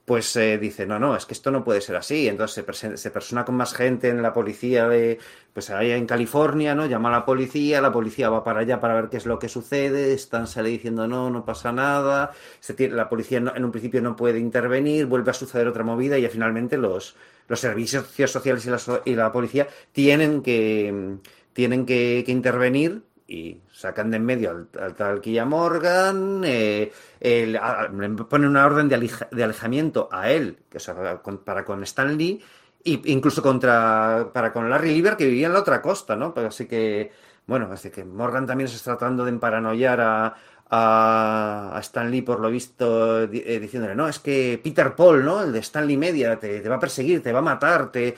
Pues 0.08 0.34
eh, 0.36 0.56
dice, 0.58 0.86
no, 0.86 0.98
no, 0.98 1.14
es 1.16 1.26
que 1.26 1.34
esto 1.34 1.50
no 1.50 1.62
puede 1.64 1.82
ser 1.82 1.96
así. 1.96 2.28
Entonces 2.28 2.64
se, 2.78 2.96
se 2.96 3.10
persona 3.10 3.44
con 3.44 3.56
más 3.56 3.74
gente 3.74 4.08
en 4.08 4.22
la 4.22 4.32
policía 4.32 4.88
de, 4.88 5.18
pues 5.52 5.68
allá 5.68 5.96
en 5.96 6.06
California, 6.06 6.74
¿no? 6.74 6.86
Llama 6.86 7.10
a 7.10 7.12
la 7.12 7.24
policía, 7.26 7.82
la 7.82 7.92
policía 7.92 8.30
va 8.30 8.42
para 8.42 8.60
allá 8.60 8.80
para 8.80 8.94
ver 8.94 9.10
qué 9.10 9.18
es 9.18 9.26
lo 9.26 9.38
que 9.38 9.50
sucede, 9.50 10.14
Stan 10.14 10.46
sale 10.46 10.70
diciendo, 10.70 11.06
no, 11.06 11.28
no 11.28 11.44
pasa 11.44 11.72
nada, 11.72 12.32
se 12.60 12.88
la 12.88 13.08
policía 13.10 13.40
no- 13.40 13.54
en 13.54 13.64
un 13.66 13.70
principio 13.70 14.00
no 14.00 14.16
puede 14.16 14.38
intervenir, 14.38 15.04
vuelve 15.06 15.30
a 15.30 15.34
suceder 15.34 15.68
otra 15.68 15.84
movida 15.84 16.16
y 16.18 16.22
ya 16.22 16.30
finalmente 16.30 16.78
los, 16.78 17.14
los 17.46 17.60
servicios 17.60 18.06
sociales 18.32 18.64
y 18.66 18.70
la, 18.70 18.78
y 19.04 19.14
la 19.14 19.30
policía 19.30 19.68
tienen 19.92 20.40
que, 20.42 21.18
tienen 21.52 21.84
que 21.86 22.24
intervenir 22.28 23.02
y 23.26 23.60
sacan 23.78 24.10
de 24.10 24.16
en 24.16 24.24
medio 24.24 24.50
al, 24.50 24.96
al 24.98 25.46
Morgan, 25.46 26.42
eh, 26.44 26.90
le 27.20 28.08
ponen 28.24 28.50
una 28.50 28.66
orden 28.66 28.88
de, 28.88 29.44
alejamiento 29.44 30.08
a 30.10 30.30
él, 30.30 30.58
que, 30.68 30.78
o 30.78 30.80
sea, 30.80 31.22
para 31.44 31.64
con 31.64 31.84
Stan 31.84 32.18
Lee, 32.18 32.42
y 32.82 33.12
incluso 33.12 33.40
contra, 33.40 34.30
para 34.32 34.52
con 34.52 34.68
Larry 34.68 34.94
Lieber, 34.94 35.16
que 35.16 35.26
vivía 35.26 35.46
en 35.46 35.52
la 35.52 35.60
otra 35.60 35.80
costa, 35.80 36.16
¿no? 36.16 36.34
Pero 36.34 36.48
así 36.48 36.66
que, 36.66 37.12
bueno, 37.46 37.68
así 37.70 37.90
que 37.90 38.04
Morgan 38.04 38.46
también 38.46 38.66
se 38.66 38.74
está 38.74 38.96
tratando 38.96 39.24
de 39.24 39.30
emparanoiar 39.30 40.00
a, 40.00 40.36
a, 40.70 41.72
a 41.74 41.80
Stan 41.80 42.10
Lee, 42.10 42.22
por 42.22 42.40
lo 42.40 42.50
visto, 42.50 43.22
eh, 43.22 43.60
diciéndole, 43.60 43.94
no, 43.94 44.08
es 44.08 44.18
que 44.18 44.60
Peter 44.62 44.94
Paul, 44.94 45.24
¿no? 45.24 45.42
El 45.42 45.52
de 45.52 45.60
Stanley 45.60 45.96
Media, 45.96 46.38
te, 46.38 46.66
va 46.68 46.76
a 46.76 46.80
perseguir, 46.80 47.22
te 47.22 47.32
va 47.32 47.38
a 47.38 47.42
matar, 47.42 47.90
te, 47.90 48.14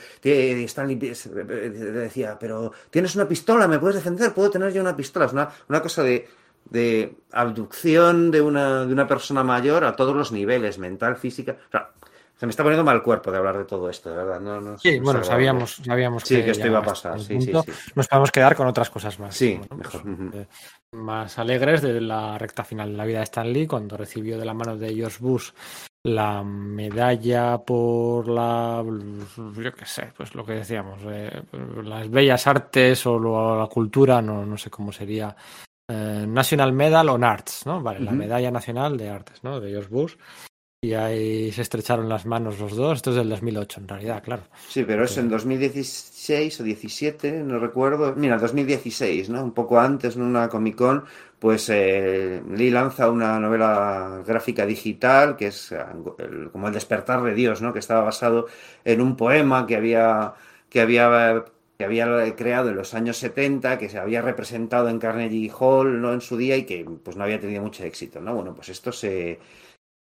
Stanley 0.65 0.99
eh, 1.01 1.71
le 1.73 1.91
decía, 1.91 2.37
pero 2.39 2.71
tienes 2.89 3.15
una 3.15 3.27
pistola, 3.27 3.67
¿me 3.67 3.79
puedes 3.79 3.95
defender? 3.95 4.33
¿Puedo 4.33 4.49
tener 4.49 4.73
yo 4.73 4.81
una 4.81 4.95
pistola? 4.95 5.25
Es 5.25 5.33
una, 5.33 5.49
una 5.69 5.81
cosa 5.81 6.03
de, 6.03 6.27
de 6.69 7.15
abducción 7.31 8.31
de 8.31 8.41
una, 8.41 8.85
de 8.85 8.93
una 8.93 9.07
persona 9.07 9.43
mayor 9.43 9.83
a 9.83 9.95
todos 9.95 10.15
los 10.15 10.31
niveles, 10.31 10.77
mental, 10.77 11.15
física. 11.15 11.57
O 11.67 11.71
sea, 11.71 11.91
se 12.41 12.47
me 12.47 12.49
está 12.49 12.63
poniendo 12.63 12.83
mal 12.83 13.03
cuerpo 13.03 13.29
de 13.31 13.37
hablar 13.37 13.55
de 13.55 13.65
todo 13.65 13.87
esto, 13.87 14.09
de 14.09 14.15
verdad. 14.15 14.39
No, 14.39 14.59
no, 14.59 14.75
Sí, 14.79 14.97
no 14.97 15.03
bueno, 15.03 15.19
agradable. 15.19 15.27
sabíamos, 15.45 15.75
sabíamos 15.75 16.23
Sí, 16.23 16.37
que, 16.37 16.45
que 16.45 16.51
esto 16.51 16.65
iba 16.65 16.79
a 16.79 16.83
pasar. 16.83 17.19
Sí, 17.19 17.39
sí. 17.39 17.51
Nos 17.93 18.07
podemos 18.07 18.31
quedar 18.31 18.55
con 18.55 18.65
otras 18.65 18.89
cosas 18.89 19.19
más. 19.19 19.35
Sí, 19.35 19.59
mejor. 19.77 20.01
pues, 20.01 20.17
Ujú. 20.19 20.29
eh, 20.33 20.47
más 20.93 21.37
alegres 21.37 21.83
de 21.83 22.01
la 22.01 22.39
recta 22.39 22.63
final 22.63 22.89
de 22.89 22.97
la 22.97 23.05
vida 23.05 23.19
de 23.19 23.25
Stan 23.25 23.53
Lee, 23.53 23.67
cuando 23.67 23.95
recibió 23.95 24.39
de 24.39 24.45
la 24.45 24.55
mano 24.55 24.75
de 24.75 24.91
George 24.95 25.17
Bush 25.19 25.51
la 26.03 26.41
medalla 26.43 27.59
por 27.59 28.27
la, 28.27 28.83
yo 28.83 29.73
qué 29.75 29.85
sé, 29.85 30.11
pues 30.17 30.33
lo 30.33 30.43
que 30.43 30.53
decíamos, 30.53 30.99
eh, 31.05 31.43
las 31.83 32.09
bellas 32.09 32.47
artes 32.47 33.05
o 33.05 33.19
lo- 33.19 33.59
la 33.59 33.67
cultura, 33.67 34.19
no, 34.19 34.43
no 34.47 34.57
sé 34.57 34.71
cómo 34.71 34.91
sería, 34.91 35.35
eh, 35.87 36.25
National 36.27 36.73
Medal 36.73 37.07
on 37.09 37.23
Arts, 37.23 37.67
¿no? 37.67 37.83
Vale, 37.83 37.99
la 37.99 38.13
medalla 38.13 38.49
nacional 38.49 38.97
de 38.97 39.09
artes, 39.11 39.43
¿no? 39.43 39.59
De 39.59 39.69
George 39.69 39.89
Bush. 39.89 40.15
Y 40.83 40.95
ahí 40.95 41.51
se 41.51 41.61
estrecharon 41.61 42.09
las 42.09 42.25
manos 42.25 42.59
los 42.59 42.75
dos. 42.75 42.95
Esto 42.97 43.11
es 43.11 43.17
del 43.17 43.29
2008, 43.29 43.81
en 43.81 43.87
realidad, 43.87 44.23
claro. 44.23 44.41
Sí, 44.67 44.83
pero 44.83 45.03
es 45.03 45.15
en 45.15 45.29
2016 45.29 46.59
o 46.59 46.63
17, 46.63 47.43
no 47.43 47.59
recuerdo. 47.59 48.15
Mira, 48.15 48.39
2016, 48.39 49.29
¿no? 49.29 49.43
Un 49.43 49.51
poco 49.51 49.79
antes, 49.79 50.15
en 50.15 50.23
una 50.23 50.49
Comic 50.49 50.75
Con, 50.75 51.05
pues 51.37 51.69
eh, 51.69 52.41
Lee 52.49 52.71
lanza 52.71 53.11
una 53.11 53.39
novela 53.39 54.23
gráfica 54.25 54.65
digital 54.65 55.37
que 55.37 55.47
es 55.47 55.71
eh, 55.71 55.77
como 56.51 56.67
el 56.67 56.73
despertar 56.73 57.21
de 57.21 57.35
Dios, 57.35 57.61
¿no? 57.61 57.73
Que 57.73 57.79
estaba 57.79 58.01
basado 58.01 58.47
en 58.83 59.01
un 59.01 59.15
poema 59.15 59.67
que 59.67 59.75
había 59.75 60.33
que 60.67 60.81
había 60.81 61.45
que 61.77 61.85
había 61.85 62.35
creado 62.35 62.69
en 62.69 62.75
los 62.75 62.95
años 62.95 63.17
70, 63.17 63.77
que 63.77 63.87
se 63.87 63.99
había 63.99 64.23
representado 64.23 64.89
en 64.89 64.97
Carnegie 64.97 65.51
Hall, 65.59 66.01
¿no? 66.01 66.11
En 66.11 66.21
su 66.21 66.37
día 66.37 66.57
y 66.57 66.65
que 66.65 66.83
pues 67.03 67.17
no 67.17 67.23
había 67.23 67.39
tenido 67.39 67.61
mucho 67.61 67.83
éxito, 67.83 68.19
¿no? 68.19 68.33
Bueno, 68.33 68.55
pues 68.55 68.69
esto 68.69 68.91
se 68.91 69.37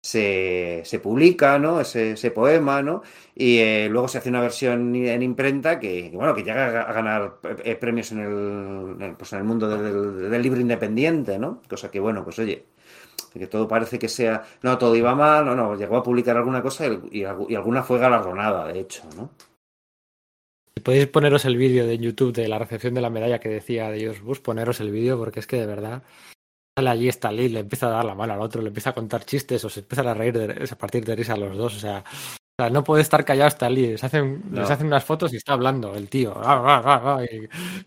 se, 0.02 0.82
se 0.84 1.00
publica, 1.00 1.60
¿no? 1.60 1.80
Ese, 1.80 2.32
poema, 2.32 2.82
¿no? 2.82 3.04
Y 3.36 3.60
eh, 3.60 3.88
luego 3.90 4.08
se 4.08 4.18
hace 4.18 4.30
una 4.30 4.42
versión 4.42 4.96
en 4.96 5.22
imprenta 5.22 5.80
que, 5.80 6.10
bueno, 6.14 6.34
que 6.34 6.44
llega 6.44 6.82
a 6.82 6.94
ganar 6.94 7.38
eh, 7.64 7.76
premios 7.76 8.12
en 8.12 8.20
el, 8.20 9.16
pues 9.16 9.32
en 9.34 9.40
el 9.40 9.46
mundo 9.46 9.70
del, 9.70 10.42
libro 10.42 10.60
independiente, 10.60 11.38
¿no? 11.38 11.62
Cosa 11.70 11.92
que, 11.92 12.00
bueno, 12.00 12.24
pues 12.24 12.40
oye, 12.40 12.66
que 13.34 13.48
todo 13.48 13.68
parece 13.68 14.00
que 14.00 14.10
sea, 14.10 14.44
no, 14.64 14.78
todo 14.78 14.96
iba 14.96 15.16
mal, 15.16 15.46
no, 15.46 15.56
no, 15.56 15.76
llegó 15.76 15.98
a 15.98 16.04
publicar 16.04 16.36
alguna 16.36 16.62
cosa 16.62 16.86
y 17.12 17.24
alguna 17.24 17.84
fue 17.84 18.00
galardonada, 18.00 18.68
de 18.68 18.80
hecho, 18.80 19.04
¿no? 19.16 19.30
Podéis 20.84 21.08
poneros 21.08 21.46
el 21.46 21.58
vídeo 21.58 21.86
de 21.86 21.98
YouTube 21.98 22.34
de 22.34 22.48
la 22.48 22.58
recepción 22.58 22.94
de 22.94 23.02
la 23.02 23.10
medalla 23.10 23.40
que 23.40 23.50
decía 23.50 23.92
de 23.92 24.00
George 24.00 24.22
Bush, 24.22 24.40
poneros 24.40 24.80
el 24.80 24.90
vídeo 24.90 25.18
porque 25.20 25.40
es 25.40 25.46
que 25.46 25.58
de 25.58 25.68
verdad 25.68 26.02
sale 26.78 26.90
allí 26.90 27.08
Stan 27.10 27.36
Lee, 27.36 27.50
le 27.50 27.60
empieza 27.60 27.88
a 27.88 27.92
dar 27.92 28.06
la 28.06 28.16
mano 28.16 28.34
al 28.34 28.42
otro, 28.42 28.62
le 28.62 28.70
empieza 28.70 28.92
a 28.92 28.94
contar 28.94 29.26
chistes 29.26 29.64
o 29.66 29.70
se 29.70 29.82
empiezan 29.82 30.08
a 30.08 30.14
reír 30.14 30.34
de, 30.38 30.70
a 30.72 30.76
partir 30.78 31.04
de 31.04 31.16
risa 31.16 31.36
los 31.36 31.58
dos, 31.58 31.76
o 31.76 31.80
sea, 31.80 32.04
o 32.08 32.64
sea, 32.64 32.70
no 32.70 32.84
puede 32.84 33.02
estar 33.02 33.26
callado 33.26 33.50
Stan 33.50 33.74
Lee, 33.74 33.88
les 33.88 34.04
hacen, 34.04 34.44
No. 34.52 34.62
les 34.62 34.70
hacen 34.70 34.88
unas 34.88 35.04
fotos 35.04 35.34
y 35.34 35.38
está 35.38 35.54
hablando 35.54 35.94
el 35.96 36.08
tío, 36.10 36.34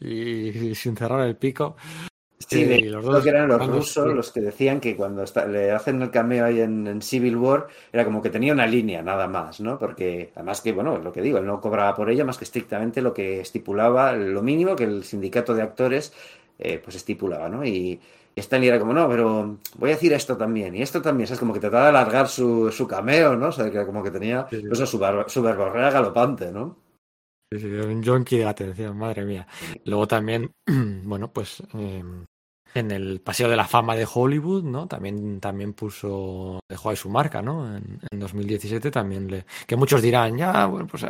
y, 0.00 0.06
y- 0.06 0.68
y 0.70 0.74
sin 0.74 0.96
cerrar 0.96 1.26
el 1.26 1.36
pico. 1.36 1.76
Sí, 2.46 2.62
Eh, 2.62 2.82
los 2.90 3.00
creo 3.02 3.14
dos 3.14 3.22
que 3.24 3.30
eran 3.30 3.48
los 3.48 3.54
hablando- 3.54 3.76
rusos 3.78 4.12
los 4.14 4.30
que 4.30 4.40
decían 4.42 4.78
que 4.78 4.96
cuando 4.96 5.22
está- 5.22 5.46
le 5.46 5.70
hacen 5.72 6.02
el 6.02 6.10
cameo 6.10 6.44
ahí 6.44 6.60
en, 6.60 6.86
en 6.86 7.00
Civil 7.00 7.36
War 7.36 7.68
era 7.90 8.04
como 8.04 8.20
que 8.20 8.28
tenía 8.28 8.52
una 8.52 8.66
línea 8.66 9.00
nada 9.02 9.26
más, 9.28 9.60
¿no? 9.60 9.78
Porque 9.78 10.30
además 10.34 10.60
que, 10.60 10.72
bueno, 10.72 10.98
lo 10.98 11.10
que 11.10 11.22
digo, 11.22 11.38
él 11.38 11.46
no 11.46 11.60
cobraba 11.62 11.94
por 11.94 12.10
ella 12.10 12.24
más 12.26 12.36
que 12.36 12.44
estrictamente 12.44 13.00
lo 13.00 13.14
que 13.14 13.40
estipulaba, 13.40 14.12
lo 14.12 14.42
mínimo 14.42 14.76
que 14.76 14.84
el 14.84 15.04
sindicato 15.04 15.54
de 15.54 15.62
actores 15.62 16.12
eh, 16.58 16.80
pues 16.84 16.96
estipulaba, 16.96 17.48
¿no? 17.48 17.64
Y, 17.64 17.98
y 18.34 18.40
Stanley 18.40 18.68
era 18.68 18.78
como, 18.80 18.92
no, 18.92 19.08
pero 19.08 19.58
voy 19.78 19.90
a 19.90 19.94
decir 19.94 20.12
esto 20.12 20.36
también 20.36 20.74
y 20.74 20.82
esto 20.82 21.00
también, 21.02 21.26
¿sabes? 21.26 21.40
Como 21.40 21.52
que 21.54 21.60
trataba 21.60 21.84
de 21.84 21.88
alargar 21.90 22.28
su, 22.28 22.70
su 22.72 22.86
cameo, 22.88 23.36
¿no? 23.36 23.48
O 23.48 23.52
sea, 23.52 23.70
que 23.70 23.86
como 23.86 24.02
que 24.02 24.10
tenía 24.10 24.46
pues, 24.68 24.78
su, 24.88 24.98
bar- 24.98 25.28
su 25.30 25.42
verborrea 25.42 25.90
galopante, 25.90 26.50
¿no? 26.52 26.76
Sí, 27.52 27.60
sí, 27.60 27.66
un 27.66 28.02
yonki 28.02 28.38
de 28.38 28.46
atención, 28.46 28.96
madre 28.96 29.24
mía. 29.24 29.46
Luego 29.84 30.08
también, 30.08 30.52
bueno, 31.04 31.32
pues 31.32 31.62
eh, 31.74 32.02
en 32.74 32.90
el 32.90 33.20
Paseo 33.20 33.48
de 33.48 33.56
la 33.56 33.66
Fama 33.68 33.94
de 33.94 34.08
Hollywood, 34.12 34.64
¿no? 34.64 34.88
También, 34.88 35.40
también 35.40 35.72
puso, 35.74 36.58
dejó 36.68 36.90
ahí 36.90 36.96
su 36.96 37.10
marca, 37.10 37.42
¿no? 37.42 37.76
En, 37.76 38.00
en 38.10 38.18
2017 38.18 38.90
también 38.90 39.28
le... 39.30 39.44
Que 39.66 39.76
muchos 39.76 40.02
dirán, 40.02 40.36
ya, 40.36 40.66
bueno, 40.66 40.86
pues... 40.88 41.04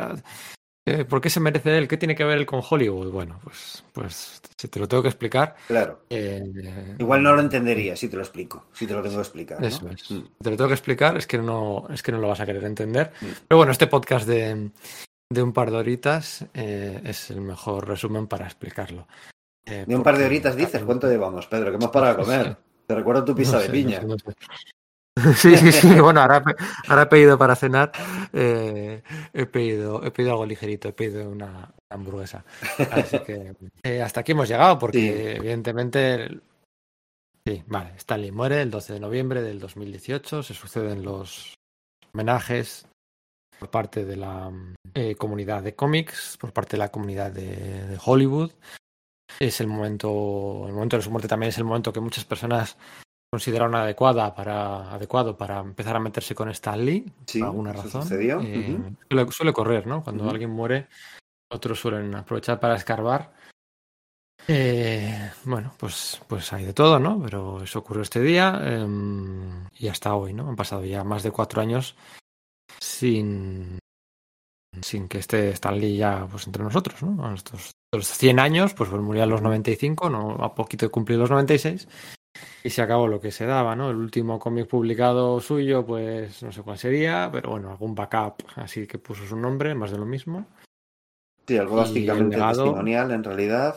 eh, 0.85 1.05
¿Por 1.05 1.19
qué 1.21 1.29
se 1.29 1.39
merece 1.39 1.77
él? 1.77 1.87
¿Qué 1.87 1.97
tiene 1.97 2.15
que 2.15 2.23
ver 2.23 2.37
él 2.37 2.45
con 2.45 2.61
Hollywood? 2.67 3.11
Bueno, 3.11 3.39
pues, 3.43 3.83
pues 3.91 4.41
si 4.57 4.67
te 4.67 4.79
lo 4.79 4.87
tengo 4.87 5.01
que 5.03 5.09
explicar. 5.09 5.55
Claro. 5.67 6.01
eh, 6.09 6.95
Igual 6.99 7.23
no 7.23 7.33
lo 7.33 7.41
entendería 7.41 7.95
si 7.95 8.07
te 8.07 8.15
lo 8.17 8.21
explico, 8.23 8.65
si 8.73 8.85
te 8.87 8.93
lo 8.93 9.01
tengo 9.01 9.15
que 9.15 9.21
explicar, 9.21 9.59
¿no? 9.61 9.67
Eso 9.67 9.89
es. 9.89 10.11
Mm. 10.11 10.21
Te 10.41 10.49
lo 10.51 10.55
tengo 10.57 10.67
que 10.67 10.73
explicar, 10.75 11.17
es 11.17 11.27
que 11.27 11.37
no, 11.37 11.87
es 11.89 12.03
que 12.03 12.11
no 12.11 12.19
lo 12.19 12.27
vas 12.27 12.39
a 12.39 12.45
querer 12.45 12.63
entender. 12.63 13.11
Pero 13.47 13.57
bueno, 13.57 13.71
este 13.71 13.87
podcast 13.87 14.27
de, 14.27 14.69
de 15.29 15.41
un 15.43 15.53
par 15.53 15.71
de 15.71 15.77
horitas 15.77 16.45
eh, 16.53 17.01
es 17.03 17.31
el 17.31 17.41
mejor 17.41 17.87
resumen 17.87 18.27
para 18.27 18.45
explicarlo. 18.45 19.07
De 19.65 19.95
un 19.95 20.03
par 20.03 20.17
de 20.17 20.25
horitas 20.25 20.55
dices, 20.55 20.83
¿cuánto 20.83 21.09
llevamos, 21.09 21.47
Pedro? 21.47 21.71
Que 21.71 21.77
hemos 21.77 21.89
parado 21.89 22.13
a 22.13 22.17
comer. 22.23 22.57
Te 22.85 22.93
recuerdo 22.93 23.25
tu 23.25 23.33
pizza 23.33 23.53
No 23.53 23.59
de 23.61 23.69
piña. 23.69 24.01
no 24.01 24.15
sé, 24.15 24.25
no 24.27 24.33
sé. 24.33 24.35
Sí, 25.35 25.55
sí, 25.57 25.71
sí. 25.71 25.99
Bueno, 25.99 26.21
ahora, 26.21 26.43
ahora 26.87 27.03
he 27.03 27.05
pedido 27.07 27.37
para 27.37 27.55
cenar. 27.55 27.91
eh, 28.33 29.01
he 29.33 29.45
pedido, 29.45 30.03
he 30.03 30.11
pedido 30.11 30.33
algo 30.33 30.45
ligerito. 30.45 30.89
He 30.89 30.93
pedido 30.93 31.29
una 31.29 31.73
hamburguesa. 31.89 32.43
Así 32.91 33.19
que 33.19 33.55
eh, 33.83 34.01
hasta 34.01 34.21
aquí 34.21 34.33
hemos 34.33 34.47
llegado, 34.49 34.77
porque 34.79 35.35
evidentemente. 35.37 36.39
Sí, 37.47 37.63
vale. 37.67 37.93
Stanley 37.97 38.31
muere 38.31 38.61
el 38.61 38.71
12 38.71 38.93
de 38.93 38.99
noviembre 38.99 39.41
del 39.41 39.59
2018. 39.59 40.43
Se 40.43 40.53
suceden 40.53 41.03
los 41.03 41.53
homenajes 42.13 42.87
por 43.59 43.69
parte 43.69 44.03
de 44.03 44.17
la 44.17 44.51
eh, 44.93 45.15
comunidad 45.15 45.63
de 45.63 45.75
cómics, 45.75 46.37
por 46.39 46.51
parte 46.51 46.71
de 46.71 46.79
la 46.79 46.89
comunidad 46.89 47.31
de, 47.31 47.87
de 47.87 47.97
Hollywood. 48.03 48.51
es 49.39 49.61
el 49.61 49.67
momento, 49.67 50.65
el 50.67 50.73
momento 50.73 50.97
de 50.97 51.03
su 51.03 51.11
muerte 51.11 51.27
también 51.27 51.49
es 51.49 51.57
el 51.57 51.63
momento 51.63 51.93
que 51.93 51.99
muchas 51.99 52.25
personas 52.25 52.77
consideraron 53.31 53.75
adecuada 53.75 54.33
para, 54.33 54.91
adecuado 54.93 55.37
para 55.37 55.59
empezar 55.59 55.95
a 55.95 55.99
meterse 55.99 56.35
con 56.35 56.49
Stan 56.49 56.83
Lee, 56.83 57.05
Sí, 57.25 57.39
por 57.39 57.49
alguna 57.49 57.73
razón. 57.73 58.03
sucedió, 58.03 58.39
Eh, 58.41 58.79
suele, 59.09 59.31
suele 59.31 59.53
correr, 59.53 59.87
¿no? 59.87 60.03
Cuando 60.03 60.29
alguien 60.29 60.49
muere, 60.51 60.87
otros 61.51 61.79
suelen 61.79 62.15
aprovechar 62.15 62.59
para 62.59 62.75
escarbar. 62.75 63.33
Eh, 64.47 65.31
bueno, 65.43 65.73
pues, 65.77 66.21
pues 66.27 66.53
hay 66.53 66.65
de 66.65 66.73
todo, 66.73 66.99
¿no? 66.99 67.19
Pero 67.21 67.63
eso 67.63 67.79
ocurrió 67.79 68.03
este 68.03 68.21
día 68.21 68.61
em, 68.63 69.67
y 69.77 69.87
hasta 69.87 70.15
hoy, 70.15 70.33
¿no? 70.33 70.47
Han 70.47 70.55
pasado 70.55 70.85
ya 70.85 71.03
más 71.03 71.23
de 71.23 71.31
cuatro 71.31 71.61
años 71.61 71.95
sin, 72.79 73.79
sin 74.81 75.07
que 75.07 75.17
esté 75.17 75.49
Stan 75.49 75.79
Lee 75.79 75.97
ya 75.97 76.27
pues, 76.29 76.45
entre 76.45 76.63
nosotros, 76.63 77.01
¿no? 77.01 77.27
A 77.27 77.33
estos, 77.33 77.71
los 77.91 78.07
100 78.07 78.39
años, 78.39 78.73
pues, 78.73 78.89
pues 78.89 79.01
murió 79.01 79.23
a 79.23 79.27
los 79.27 79.41
95, 79.41 80.09
¿no? 80.09 80.31
a 80.43 80.53
poquito 80.53 80.85
de 80.85 80.91
cumplir 80.91 81.17
los 81.17 81.31
96 81.31 81.87
y 82.63 82.69
se 82.69 82.81
acabó 82.81 83.07
lo 83.07 83.19
que 83.19 83.31
se 83.31 83.45
daba, 83.45 83.75
¿no? 83.75 83.89
El 83.89 83.97
último 83.97 84.39
cómic 84.39 84.67
publicado 84.67 85.39
suyo, 85.39 85.85
pues 85.85 86.41
no 86.43 86.51
sé 86.51 86.61
cuál 86.61 86.77
sería, 86.77 87.29
pero 87.31 87.51
bueno, 87.51 87.69
algún 87.71 87.95
backup 87.95 88.43
así 88.55 88.87
que 88.87 88.97
puso 88.99 89.25
su 89.25 89.35
nombre, 89.35 89.75
más 89.75 89.91
de 89.91 89.97
lo 89.97 90.05
mismo. 90.05 90.45
Sí, 91.47 91.57
algo 91.57 91.75
básicamente 91.75 92.35
legado- 92.37 92.63
testimonial 92.63 93.11
en 93.11 93.23
realidad. 93.23 93.75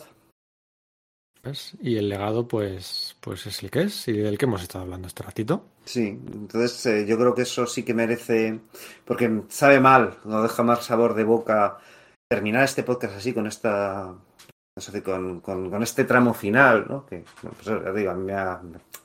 ¿ves? 1.42 1.76
Y 1.80 1.96
el 1.96 2.08
legado, 2.08 2.48
pues, 2.48 3.16
pues 3.20 3.46
es 3.46 3.62
el 3.62 3.70
que 3.70 3.82
es 3.82 4.08
y 4.08 4.12
del 4.12 4.36
que 4.38 4.46
hemos 4.46 4.62
estado 4.62 4.84
hablando 4.84 5.06
este 5.06 5.22
ratito. 5.22 5.66
Sí, 5.84 6.18
entonces 6.32 6.84
eh, 6.86 7.06
yo 7.06 7.16
creo 7.16 7.34
que 7.34 7.42
eso 7.42 7.66
sí 7.66 7.82
que 7.84 7.94
merece, 7.94 8.60
porque 9.04 9.42
sabe 9.48 9.80
mal, 9.80 10.18
no 10.24 10.42
deja 10.42 10.62
mal 10.62 10.78
sabor 10.78 11.14
de 11.14 11.24
boca 11.24 11.78
terminar 12.28 12.64
este 12.64 12.82
podcast 12.82 13.16
así 13.16 13.32
con 13.32 13.46
esta, 13.46 14.14
con, 15.04 15.40
con, 15.40 15.70
con 15.70 15.82
este 15.82 16.04
tramo 16.04 16.34
final, 16.34 16.86
¿no? 16.88 17.06
Que, 17.06 17.24
pues 17.42 17.66
ya 17.66 17.92
digo, 17.92 18.10
a 18.10 18.14
mí 18.14 18.24
me 18.24 18.32
ha, 18.34 18.60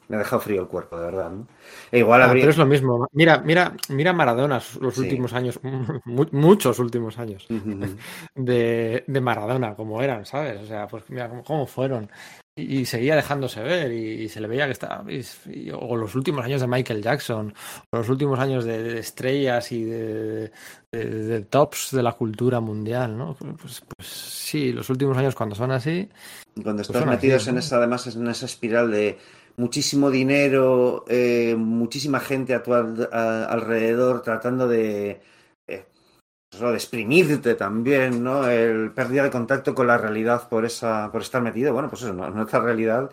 me 0.08 0.16
ha 0.16 0.20
dejado 0.20 0.42
frío 0.42 0.62
el 0.62 0.68
cuerpo, 0.68 0.98
de 0.98 1.06
verdad, 1.06 1.32
¿no? 1.32 1.48
E 1.92 2.00
igual 2.00 2.22
Ah, 2.22 2.26
habría... 2.26 2.42
pero 2.44 2.52
es 2.52 2.58
lo 2.58 2.66
mismo. 2.66 3.08
Mira, 3.14 3.40
mira, 3.40 3.74
mira 3.90 4.14
Maradona, 4.14 4.62
los 4.80 4.94
Sí. 4.96 5.02
últimos 5.02 5.34
años, 5.34 5.60
mu- 6.06 6.28
muchos 6.32 6.80
últimos 6.80 7.18
años 7.20 7.46
de, 8.36 9.04
de 9.08 9.22
Maradona, 9.22 9.76
como 9.76 10.02
eran, 10.02 10.26
¿sabes? 10.26 10.62
O 10.62 10.66
sea, 10.66 10.88
pues 10.88 11.10
mira 11.10 11.30
cómo 11.46 11.66
fueron. 11.68 12.10
Y, 12.56 12.82
y 12.82 12.86
seguía 12.86 13.16
dejándose 13.16 13.62
ver 13.64 13.92
y, 13.92 14.24
y 14.24 14.30
se 14.30 14.40
le 14.40 14.48
veía 14.48 14.66
que 14.68 14.74
estaba. 14.74 15.04
y- 15.12 15.72
o 15.72 15.96
los 15.96 16.14
últimos 16.16 16.46
años 16.46 16.62
de 16.62 16.68
Michael 16.68 17.02
Jackson, 17.02 17.54
o 17.92 17.98
los 17.98 18.10
últimos 18.10 18.38
años 18.40 18.64
de, 18.66 18.84
de 18.84 19.00
estrellas 19.00 19.72
y 19.72 19.84
de, 19.84 20.52
de- 20.92 21.06
de 21.10 21.42
tops 21.42 21.92
de 21.92 22.04
la 22.04 22.12
cultura 22.14 22.60
mundial, 22.60 23.18
¿no? 23.18 23.34
Pues, 23.36 23.84
pues 23.98 24.08
sí, 24.08 24.72
los 24.72 24.90
últimos 24.92 25.18
años 25.18 25.34
cuando 25.34 25.56
son 25.56 25.72
así. 25.72 26.08
Cuando 26.54 26.84
pues 26.84 26.90
estás 26.90 27.02
así, 27.02 27.10
metidos 27.10 27.48
en 27.48 27.56
¿no? 27.56 27.60
esa, 27.60 27.78
además, 27.78 28.16
en 28.16 28.28
esa 28.28 28.46
espiral 28.46 28.92
de 28.92 29.18
muchísimo 29.58 30.12
dinero, 30.12 31.06
eh, 31.08 31.56
muchísima 31.58 32.20
gente 32.20 32.54
a 32.54 32.62
tu 32.62 32.74
al- 32.76 33.10
a- 33.12 33.46
alrededor 33.46 34.22
tratando 34.22 34.68
de, 34.68 35.22
pues, 36.60 36.72
de 36.72 36.76
exprimirte 36.78 37.56
también, 37.56 38.24
¿no? 38.24 38.48
El 38.48 38.92
pérdida 38.92 39.24
de 39.24 39.32
contacto 39.32 39.74
con 39.74 39.88
la 39.88 39.98
realidad 39.98 40.48
por 40.48 40.66
esa, 40.66 41.12
por 41.12 41.22
estar 41.22 41.42
metido, 41.42 41.74
bueno, 41.74 41.90
pues 41.90 42.04
eso, 42.04 42.14
¿no? 42.14 42.30
nuestra 42.30 42.60
realidad 42.60 43.10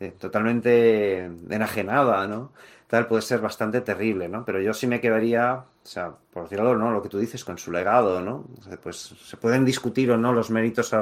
eh, 0.00 0.12
totalmente 0.18 1.24
enajenada, 1.50 2.26
¿no? 2.26 2.52
Tal 2.86 3.06
puede 3.08 3.22
ser 3.22 3.40
bastante 3.40 3.80
terrible, 3.80 4.28
¿no? 4.28 4.44
Pero 4.44 4.60
yo 4.60 4.72
sí 4.72 4.86
me 4.86 5.00
quedaría, 5.00 5.54
o 5.54 5.86
sea, 5.86 6.12
por 6.32 6.44
decirlo, 6.44 6.76
¿no? 6.76 6.92
Lo 6.92 7.02
que 7.02 7.08
tú 7.08 7.18
dices 7.18 7.44
con 7.44 7.58
su 7.58 7.72
legado, 7.72 8.20
¿no? 8.20 8.44
Pues 8.82 9.14
se 9.24 9.36
pueden 9.36 9.64
discutir 9.64 10.12
o 10.12 10.16
no 10.16 10.32
los 10.32 10.50
méritos, 10.50 10.94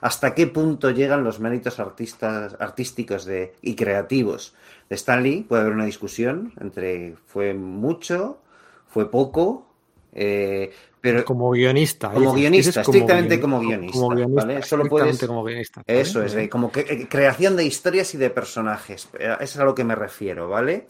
hasta 0.00 0.34
qué 0.34 0.46
punto 0.48 0.90
llegan 0.90 1.22
los 1.22 1.38
méritos 1.38 1.78
artistas, 1.78 2.56
artísticos 2.58 3.24
de, 3.24 3.54
y 3.62 3.76
creativos 3.76 4.54
de 4.88 4.96
Stan 4.96 5.22
Lee. 5.22 5.46
Puede 5.48 5.62
haber 5.62 5.74
una 5.74 5.84
discusión 5.84 6.52
entre 6.58 7.14
fue 7.26 7.54
mucho, 7.54 8.40
fue 8.88 9.10
poco, 9.10 9.68
eh, 10.12 10.72
pero 11.00 11.24
Como 11.24 11.50
guionista. 11.50 12.10
como 12.10 12.32
guionista, 12.34 12.80
estrictamente 12.80 13.40
como 13.40 13.60
guionista, 13.60 13.98
Como 13.98 14.14
guionista, 14.16 14.46
¿vale? 14.46 14.62
Solo 14.62 14.84
puedes- 14.86 15.26
como 15.26 15.44
guionista. 15.44 15.82
¿vale? 15.86 16.00
Eso 16.00 16.22
es, 16.22 16.34
eh, 16.34 16.48
como 16.48 16.72
que, 16.72 16.80
eh, 16.80 17.06
creación 17.08 17.56
de 17.56 17.64
historias 17.64 18.14
y 18.14 18.18
de 18.18 18.30
personajes. 18.30 19.08
Eh, 19.18 19.26
Eso 19.40 19.42
es 19.42 19.58
a 19.58 19.64
lo 19.64 19.74
que 19.74 19.84
me 19.84 19.94
refiero, 19.94 20.48
¿vale? 20.48 20.88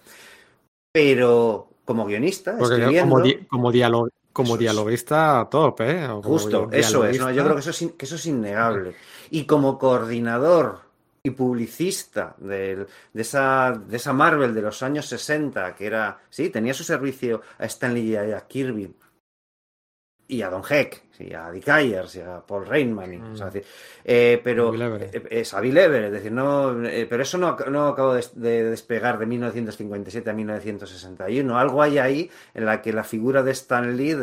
Pero 0.92 1.68
como 1.84 2.06
guionista, 2.06 2.58
escribiendo, 2.58 3.00
como, 3.14 3.20
di- 3.22 3.38
como, 3.48 3.72
dialo- 3.72 4.10
como 4.32 4.54
es. 4.54 4.60
dialoguista 4.60 5.40
a 5.40 5.48
top, 5.48 5.80
¿eh? 5.82 6.04
Como 6.08 6.22
justo, 6.22 6.68
eso 6.72 7.04
es. 7.06 7.16
Yo 7.18 7.26
creo 7.44 7.54
que 7.54 7.60
eso 7.60 7.70
es, 7.70 7.82
in- 7.82 7.90
que 7.90 8.04
eso 8.06 8.16
es 8.16 8.26
innegable. 8.26 8.94
Y 9.30 9.44
como 9.44 9.78
coordinador 9.78 10.80
y 11.22 11.30
publicista 11.30 12.34
del- 12.38 12.86
de, 13.12 13.22
esa, 13.22 13.72
de 13.86 13.96
esa 13.96 14.12
Marvel 14.12 14.54
de 14.54 14.62
los 14.62 14.82
años 14.82 15.06
60, 15.06 15.74
que 15.74 15.86
era, 15.86 16.18
sí, 16.30 16.48
tenía 16.50 16.72
su 16.74 16.84
servicio 16.84 17.42
a 17.58 17.66
Stanley 17.66 18.10
y 18.12 18.16
a 18.16 18.40
Kirby, 18.46 18.90
y 20.28 20.42
a 20.42 20.50
Don 20.50 20.62
Heck, 20.68 21.02
y 21.20 21.32
a 21.32 21.50
Dick 21.50 21.68
Ayers, 21.68 22.14
y 22.16 22.20
a 22.20 22.40
Paul 22.46 22.66
Rainman, 22.66 23.14
y, 23.14 23.16
o 23.16 23.36
sea, 23.36 23.48
es 23.48 23.54
decir, 23.54 23.68
eh, 24.04 24.40
pero 24.44 24.70
es 25.30 25.54
a 25.54 25.60
Bill 25.60 25.76
Everett, 25.78 26.06
es 26.06 26.12
decir, 26.12 26.30
no, 26.32 26.84
eh, 26.86 27.06
pero 27.08 27.22
eso 27.22 27.38
no, 27.38 27.56
no 27.70 27.88
acabó 27.88 28.14
de, 28.14 28.24
de 28.34 28.64
despegar 28.70 29.18
de 29.18 29.26
1957 29.26 30.28
a 30.28 30.32
1961. 30.34 31.58
Algo 31.58 31.82
hay 31.82 31.98
ahí 31.98 32.30
en 32.54 32.64
la 32.66 32.82
que 32.82 32.92
la 32.92 33.04
figura 33.04 33.42
de 33.42 33.52
Stan 33.52 33.96
Lee 33.96 34.16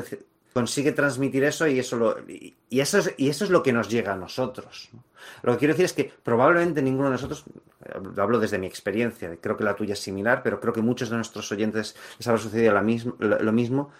consigue 0.54 0.92
transmitir 0.94 1.44
eso 1.44 1.68
y 1.68 1.80
eso 1.80 1.98
lo, 1.98 2.18
y, 2.30 2.56
y 2.70 2.80
eso 2.80 3.00
es, 3.00 3.14
y 3.18 3.28
eso 3.30 3.44
es 3.44 3.50
lo 3.50 3.62
que 3.62 3.74
nos 3.74 3.90
llega 3.90 4.14
a 4.14 4.16
nosotros. 4.16 4.90
¿no? 4.94 5.04
Lo 5.44 5.54
que 5.54 5.60
quiero 5.60 5.74
decir 5.74 5.86
es 5.86 5.94
que 5.94 6.14
probablemente 6.24 6.82
ninguno 6.82 7.10
de 7.10 7.14
nosotros, 7.14 7.44
eh, 7.84 7.94
hablo 8.18 8.40
desde 8.40 8.58
mi 8.58 8.68
experiencia, 8.68 9.36
creo 9.42 9.58
que 9.58 9.64
la 9.66 9.76
tuya 9.76 9.94
es 9.94 10.00
similar, 10.00 10.42
pero 10.44 10.62
creo 10.62 10.72
que 10.74 10.82
muchos 10.82 11.10
de 11.10 11.18
nuestros 11.18 11.52
oyentes 11.52 11.96
les 12.18 12.28
habrá 12.28 12.40
sucedido 12.42 12.74
la 12.74 12.82
misma- 12.82 13.16
lo, 13.20 13.40
lo 13.40 13.52
mismo. 13.52 13.92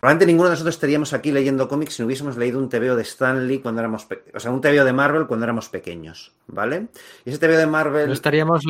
Probablemente 0.00 0.26
ninguno 0.26 0.48
de 0.48 0.54
nosotros 0.54 0.74
estaríamos 0.74 1.12
aquí 1.12 1.32
leyendo 1.32 1.68
cómics 1.68 1.94
si 1.94 2.02
no 2.02 2.06
hubiésemos 2.06 2.36
leído 2.36 2.58
un 2.58 2.68
TVO 2.68 2.96
de 2.96 3.02
Stan 3.02 3.46
Lee 3.46 3.60
cuando 3.60 3.80
éramos, 3.80 4.06
o 4.34 4.40
sea, 4.40 4.50
un 4.50 4.60
TVO 4.60 4.84
de 4.84 4.92
Marvel 4.92 5.26
cuando 5.26 5.44
éramos 5.44 5.68
pequeños, 5.68 6.32
¿vale? 6.46 6.88
Y 7.24 7.30
ese 7.30 7.38
TVO 7.38 7.56
de 7.56 7.66
Marvel... 7.66 8.06
No 8.06 8.12
estaríamos 8.12 8.64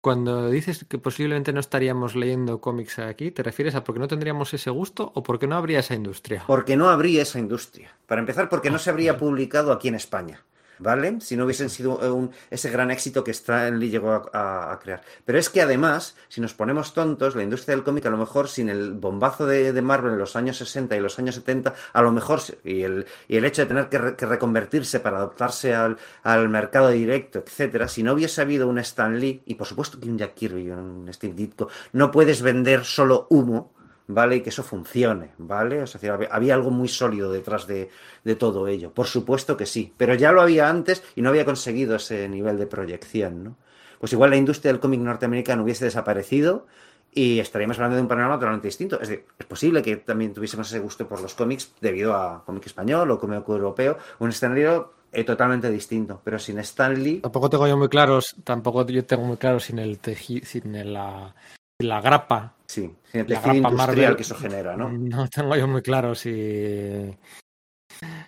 Cuando 0.00 0.50
dices 0.50 0.84
que 0.88 0.98
posiblemente 0.98 1.52
no 1.52 1.60
estaríamos 1.60 2.14
leyendo 2.14 2.60
cómics 2.60 2.98
aquí, 2.98 3.30
¿te 3.30 3.42
refieres 3.42 3.74
a 3.74 3.84
porque 3.84 4.00
no 4.00 4.08
tendríamos 4.08 4.52
ese 4.52 4.70
gusto 4.70 5.12
o 5.14 5.22
porque 5.22 5.46
no 5.46 5.56
habría 5.56 5.78
esa 5.78 5.94
industria? 5.94 6.44
Porque 6.46 6.76
no 6.76 6.88
habría 6.88 7.22
esa 7.22 7.38
industria. 7.38 7.96
Para 8.06 8.20
empezar, 8.20 8.48
porque 8.48 8.70
no 8.70 8.78
se 8.78 8.90
habría 8.90 9.16
publicado 9.16 9.72
aquí 9.72 9.88
en 9.88 9.94
España. 9.94 10.42
¿Vale? 10.78 11.20
Si 11.20 11.36
no 11.36 11.44
hubiesen 11.44 11.70
sido 11.70 12.02
eh, 12.02 12.10
un- 12.10 12.30
ese 12.50 12.70
gran 12.70 12.90
éxito 12.90 13.22
que 13.24 13.30
Stan 13.30 13.78
Lee 13.78 13.90
llegó 13.90 14.12
a, 14.32 14.78
crear. 14.82 15.02
Pero 15.24 15.38
es 15.38 15.48
que 15.50 15.62
además, 15.62 16.16
si 16.28 16.40
nos 16.40 16.54
ponemos 16.54 16.94
tontos, 16.94 17.36
la 17.36 17.42
industria 17.42 17.74
del 17.76 17.84
cómic, 17.84 18.06
a 18.06 18.10
lo 18.10 18.16
mejor 18.16 18.48
sin 18.48 18.68
el 18.68 18.92
bombazo 18.92 19.46
de, 19.46 19.72
de 19.72 19.82
Marvel 19.82 20.12
en 20.12 20.18
los 20.18 20.36
años 20.36 20.56
60 20.58 20.96
y 20.96 21.00
los 21.00 21.18
años 21.18 21.34
70, 21.36 21.74
a 21.92 22.02
lo 22.02 22.12
mejor, 22.12 22.40
y 22.64 22.82
el, 22.82 23.06
y 23.28 23.36
el 23.36 23.44
hecho 23.44 23.62
de 23.62 23.66
tener 23.66 23.88
que, 23.88 23.98
re- 23.98 24.16
que 24.16 24.26
reconvertirse 24.26 25.00
para 25.00 25.18
adaptarse 25.18 25.74
al, 25.74 25.96
al 26.22 26.48
mercado 26.48 26.88
directo, 26.88 27.38
etcétera, 27.38 27.88
si 27.88 28.02
no 28.02 28.12
hubiese 28.14 28.40
habido 28.40 28.68
un 28.68 28.78
Stan 28.78 29.18
Lee, 29.18 29.42
y 29.46 29.54
por 29.54 29.66
supuesto 29.66 30.00
que 30.00 30.08
un 30.08 30.18
Jack 30.18 30.34
Kirby 30.34 30.62
y 30.62 30.70
un 30.70 31.08
Steve 31.12 31.34
Ditko, 31.34 31.68
no 31.92 32.10
puedes 32.10 32.42
vender 32.42 32.84
solo 32.84 33.26
humo, 33.30 33.73
¿vale? 34.06 34.36
Y 34.36 34.40
que 34.42 34.50
eso 34.50 34.62
funcione, 34.62 35.30
¿vale? 35.38 35.82
O 35.82 35.86
sea, 35.86 36.14
había, 36.14 36.54
algo 36.54 36.70
muy 36.70 36.88
sólido 36.88 37.32
detrás 37.32 37.66
de, 37.66 37.88
de 38.24 38.34
todo 38.34 38.68
ello. 38.68 38.92
Por 38.92 39.06
supuesto 39.06 39.56
que 39.56 39.66
sí, 39.66 39.92
pero 39.96 40.14
ya 40.14 40.32
lo 40.32 40.40
había 40.42 40.68
antes 40.68 41.02
y 41.16 41.22
no 41.22 41.30
había 41.30 41.44
conseguido 41.44 41.96
ese 41.96 42.28
nivel 42.28 42.58
de 42.58 42.66
proyección, 42.66 43.44
¿no? 43.44 43.56
Pues 43.98 44.12
igual 44.12 44.30
la 44.30 44.36
industria 44.36 44.72
del 44.72 44.80
cómic 44.80 45.00
norteamericano 45.00 45.62
hubiese 45.62 45.86
desaparecido 45.86 46.66
y 47.10 47.38
estaríamos 47.38 47.78
hablando 47.78 47.96
de 47.96 48.02
un 48.02 48.08
panorama 48.08 48.34
totalmente 48.34 48.68
distinto. 48.68 49.00
Es 49.00 49.08
decir, 49.08 49.24
es 49.38 49.46
posible 49.46 49.80
que 49.82 49.96
también 49.96 50.34
tuviésemos 50.34 50.66
ese 50.66 50.80
gusto 50.80 51.08
por 51.08 51.22
los 51.22 51.34
cómics 51.34 51.72
debido 51.80 52.14
a 52.14 52.44
cómic 52.44 52.66
español 52.66 53.10
o 53.12 53.18
cómic 53.18 53.48
europeo, 53.48 53.96
un 54.18 54.30
escenario 54.30 54.92
eh, 55.12 55.22
totalmente 55.22 55.70
distinto, 55.70 56.20
pero 56.24 56.40
sin 56.40 56.58
Stan 56.58 57.00
Lee 57.00 57.20
Tampoco 57.20 57.48
tengo 57.48 57.68
yo 57.68 57.76
muy 57.76 57.88
claros, 57.88 58.34
tampoco 58.42 58.84
yo 58.86 59.04
tengo 59.04 59.22
muy 59.22 59.36
claro 59.36 59.60
sin 59.60 59.78
el 59.78 60.02
teji- 60.02 60.42
sin 60.42 60.92
la, 60.92 61.34
la 61.78 62.00
grapa. 62.00 62.53
Sí, 62.66 62.94
el 63.12 63.26
la 63.28 63.54
industrial 63.54 63.60
Marvel, 63.72 64.16
que 64.16 64.22
eso 64.22 64.34
genera, 64.34 64.76
¿no? 64.76 64.88
No 64.92 65.28
tengo 65.28 65.56
yo 65.56 65.68
muy 65.68 65.82
claro 65.82 66.14
si 66.14 67.14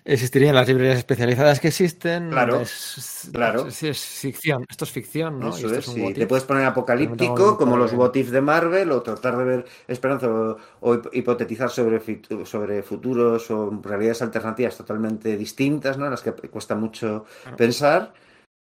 existirían 0.05 0.55
las 0.55 0.67
librerías 0.67 0.97
especializadas 0.97 1.59
que 1.59 1.67
existen. 1.69 2.29
Claro, 2.29 2.61
es, 2.61 3.29
claro. 3.33 3.69
sí, 3.69 3.89
es 3.89 3.99
ficción, 3.99 4.65
esto 4.69 4.85
es 4.85 4.91
ficción, 4.91 5.39
¿no? 5.39 5.47
Y 5.49 5.59
Eso 5.59 5.67
esto 5.67 5.79
es, 5.79 5.87
un 5.89 5.93
sí. 5.95 6.13
Te 6.13 6.27
puedes 6.27 6.45
poner 6.45 6.65
apocalíptico, 6.65 7.57
como 7.57 7.77
los 7.77 7.93
what 7.93 8.15
if 8.15 8.29
de 8.29 8.41
Marvel, 8.41 8.91
o 8.91 9.01
tratar 9.01 9.37
de 9.37 9.43
ver 9.43 9.65
esperanza 9.87 10.27
o, 10.29 10.57
o 10.81 10.93
hip- 10.95 11.09
hipotetizar 11.13 11.69
sobre, 11.69 12.01
sobre 12.45 12.83
futuros 12.83 13.51
o 13.51 13.69
realidades 13.83 14.21
alternativas 14.21 14.77
totalmente 14.77 15.35
distintas, 15.37 15.97
¿no? 15.97 16.05
En 16.05 16.11
las 16.11 16.21
que 16.21 16.31
cuesta 16.31 16.75
mucho 16.75 17.25
pensar, 17.57 18.13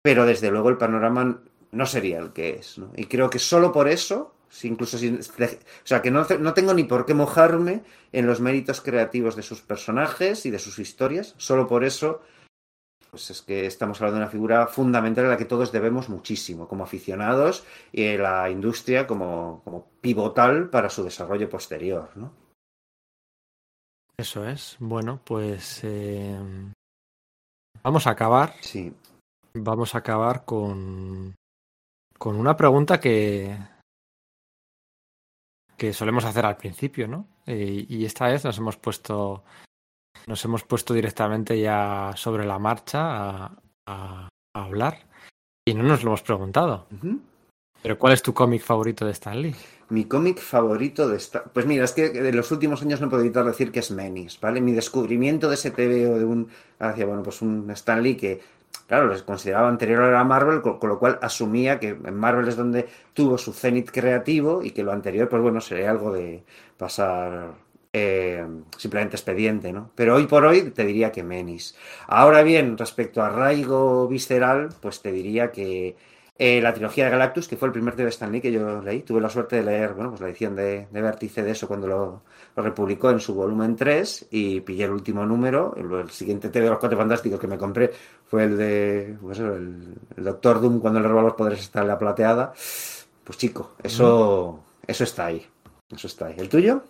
pero 0.03 0.25
desde 0.25 0.51
luego 0.51 0.69
el 0.69 0.77
panorama 0.77 1.41
no 1.71 1.85
sería 1.85 2.19
el 2.19 2.33
que 2.33 2.51
es, 2.51 2.77
¿no? 2.77 2.91
Y 2.95 3.05
creo 3.05 3.29
que 3.29 3.39
solo 3.39 3.71
por 3.71 3.87
eso, 3.87 4.35
si 4.51 4.67
incluso 4.67 4.97
sin, 4.97 5.19
o 5.19 5.23
sea, 5.83 6.01
que 6.01 6.11
no, 6.11 6.27
no 6.39 6.53
tengo 6.53 6.73
ni 6.73 6.83
por 6.83 7.05
qué 7.05 7.13
mojarme 7.13 7.83
en 8.11 8.27
los 8.27 8.41
méritos 8.41 8.81
creativos 8.81 9.35
de 9.35 9.43
sus 9.43 9.61
personajes 9.61 10.45
y 10.45 10.51
de 10.51 10.59
sus 10.59 10.77
historias, 10.77 11.33
solo 11.37 11.67
por 11.67 11.83
eso 11.85 12.21
pues 13.09 13.29
es 13.29 13.41
que 13.41 13.65
estamos 13.65 13.99
hablando 13.99 14.19
de 14.19 14.23
una 14.23 14.31
figura 14.31 14.67
fundamental 14.67 15.25
a 15.25 15.29
la 15.29 15.37
que 15.37 15.45
todos 15.45 15.73
debemos 15.73 16.07
muchísimo, 16.07 16.67
como 16.67 16.85
aficionados 16.85 17.65
y 17.91 18.15
la 18.15 18.49
industria 18.49 19.05
como, 19.05 19.61
como 19.65 19.87
pivotal 19.99 20.69
para 20.69 20.89
su 20.89 21.03
desarrollo 21.03 21.49
posterior, 21.49 22.09
¿no? 22.15 22.31
Eso 24.15 24.47
es. 24.47 24.77
Bueno, 24.79 25.19
pues 25.25 25.81
eh, 25.83 26.39
vamos 27.83 28.07
a 28.07 28.11
acabar. 28.11 28.53
Sí. 28.61 28.93
Vamos 29.55 29.93
a 29.93 29.97
acabar 29.97 30.45
con, 30.45 31.35
con 32.17 32.37
una 32.37 32.55
pregunta 32.55 33.01
que, 33.01 33.57
que 35.81 35.93
solemos 35.93 36.25
hacer 36.25 36.45
al 36.45 36.57
principio, 36.57 37.07
¿no? 37.07 37.25
Eh, 37.47 37.87
y 37.89 38.05
esta 38.05 38.27
vez 38.27 38.45
nos 38.45 38.55
hemos 38.59 38.77
puesto 38.77 39.43
nos 40.27 40.45
hemos 40.45 40.63
puesto 40.63 40.93
directamente 40.93 41.59
ya 41.59 42.11
sobre 42.15 42.45
la 42.45 42.59
marcha 42.59 42.99
a, 43.01 43.57
a- 43.87 44.29
a 44.55 44.63
hablar 44.63 44.99
y 45.67 45.73
no 45.73 45.81
nos 45.81 46.03
lo 46.03 46.11
hemos 46.11 46.21
preguntado. 46.21 46.85
Pero 47.81 47.97
¿cuál 47.97 48.13
es 48.13 48.21
tu 48.21 48.31
cómic 48.31 48.61
favorito 48.61 49.05
de 49.07 49.11
Stan 49.13 49.41
Lee? 49.41 49.55
Mi 49.89 50.05
cómic 50.05 50.37
favorito 50.39 51.09
de 51.09 51.17
esta... 51.17 51.43
Pues 51.45 51.65
mira, 51.65 51.83
es 51.85 51.93
que 51.93 52.09
de 52.11 52.31
los 52.31 52.51
últimos 52.51 52.83
años 52.83 53.01
no 53.01 53.09
puedo 53.09 53.23
evitar 53.23 53.43
decir 53.43 53.71
que 53.71 53.79
es 53.79 53.89
Menis, 53.89 54.39
¿vale? 54.39 54.61
Mi 54.61 54.73
descubrimiento 54.73 55.49
de 55.49 55.55
ese 55.55 55.71
TVO 55.71 56.19
de 56.19 56.25
un... 56.25 56.47
Hacia, 56.77 57.07
bueno, 57.07 57.23
pues 57.23 57.41
un 57.41 57.67
Stan 57.71 58.03
Lee 58.03 58.15
que, 58.17 58.39
claro, 58.87 59.07
les 59.07 59.23
consideraba 59.23 59.69
anterior 59.69 60.13
a 60.15 60.23
Marvel, 60.23 60.61
con, 60.61 60.77
lo 60.89 60.99
cual 60.99 61.19
asumía 61.21 61.79
que 61.79 61.89
en 61.89 62.15
Marvel 62.15 62.47
es 62.47 62.57
donde 62.57 62.87
tuvo 63.13 63.37
su 63.37 63.53
cenit 63.53 63.89
creativo 63.91 64.63
y 64.63 64.71
que 64.71 64.83
lo 64.83 64.91
anterior, 64.91 65.29
pues 65.29 65.41
bueno, 65.41 65.61
sería 65.61 65.91
algo 65.91 66.11
de 66.11 66.43
pasar 66.77 67.53
eh, 67.93 68.45
simplemente 68.77 69.15
expediente, 69.17 69.73
¿no? 69.73 69.91
Pero 69.95 70.15
hoy 70.15 70.27
por 70.27 70.45
hoy 70.45 70.71
te 70.71 70.85
diría 70.85 71.11
que 71.11 71.23
Menis. 71.23 71.75
Ahora 72.07 72.41
bien, 72.43 72.77
respecto 72.77 73.21
a 73.21 73.27
arraigo 73.27 74.07
visceral, 74.07 74.69
pues 74.81 75.01
te 75.01 75.11
diría 75.11 75.51
que 75.51 75.95
eh, 76.43 76.59
la 76.59 76.73
trilogía 76.73 77.05
de 77.05 77.11
Galactus, 77.11 77.47
que 77.47 77.55
fue 77.55 77.67
el 77.67 77.71
primer 77.71 77.95
TV 77.95 78.09
Stan 78.09 78.31
Lee 78.31 78.41
que 78.41 78.51
yo 78.51 78.81
leí, 78.81 79.01
tuve 79.01 79.21
la 79.21 79.29
suerte 79.29 79.57
de 79.57 79.63
leer, 79.63 79.93
bueno, 79.93 80.09
pues 80.09 80.21
la 80.21 80.27
edición 80.27 80.55
de, 80.55 80.87
de 80.89 81.01
Vértice 81.01 81.43
de 81.43 81.51
eso 81.51 81.67
cuando 81.67 81.87
lo, 81.87 82.23
republicó 82.55 83.11
en 83.11 83.19
su 83.19 83.35
volumen 83.35 83.75
3 83.75 84.29
y 84.31 84.61
pillé 84.61 84.85
el 84.85 84.91
último 84.91 85.25
número. 85.25 85.75
El, 85.77 85.91
el 85.93 86.09
siguiente 86.09 86.49
TV 86.49 86.65
de 86.65 86.71
los 86.71 86.79
Cuatro 86.79 86.97
Fantásticos 86.97 87.39
que 87.39 87.47
me 87.47 87.57
compré 87.57 87.91
fue 88.31 88.45
el 88.45 88.57
de, 88.57 89.17
pues 89.21 89.37
eso, 89.37 89.53
el, 89.53 89.93
el 90.15 90.23
Doctor 90.23 90.61
Doom 90.61 90.79
cuando 90.79 91.01
le 91.01 91.07
robó 91.09 91.21
los 91.21 91.33
poderes 91.33 91.59
está 91.59 91.81
en 91.81 91.89
la 91.89 91.99
plateada. 91.99 92.53
Pues 93.25 93.37
chico, 93.37 93.75
eso, 93.83 94.63
eso 94.87 95.03
está 95.03 95.25
ahí. 95.25 95.45
Eso 95.93 96.07
está 96.07 96.27
ahí. 96.27 96.35
¿El 96.37 96.47
tuyo? 96.47 96.81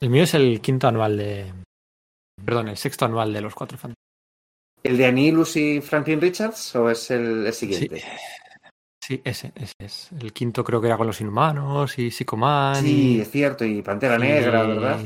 El 0.00 0.10
mío 0.10 0.24
es 0.24 0.34
el 0.34 0.60
quinto 0.60 0.88
anual 0.88 1.16
de. 1.16 1.52
Perdón, 2.44 2.68
el 2.68 2.76
sexto 2.76 3.04
anual 3.04 3.32
de 3.32 3.42
los 3.42 3.54
Cuatro 3.54 3.78
Fantásticos. 3.78 4.02
¿El 4.82 4.96
de 4.96 5.06
Anilus 5.06 5.56
y 5.56 5.80
Franklin 5.80 6.20
Richards 6.20 6.74
o 6.74 6.90
es 6.90 7.08
el, 7.12 7.46
el 7.46 7.52
siguiente? 7.52 8.02
Sí, 9.04 9.20
ese, 9.22 9.52
ese 9.54 9.72
es. 9.78 10.10
El 10.20 10.32
quinto 10.32 10.64
creo 10.64 10.80
que 10.80 10.88
era 10.88 10.96
con 10.96 11.06
los 11.06 11.20
Inhumanos 11.20 11.96
y 12.00 12.10
Psychoman. 12.10 12.74
Sí, 12.74 13.18
y- 13.18 13.20
es 13.20 13.30
cierto, 13.30 13.64
y 13.64 13.80
Pantera 13.82 14.18
Negra, 14.18 14.66
¿verdad? 14.66 15.00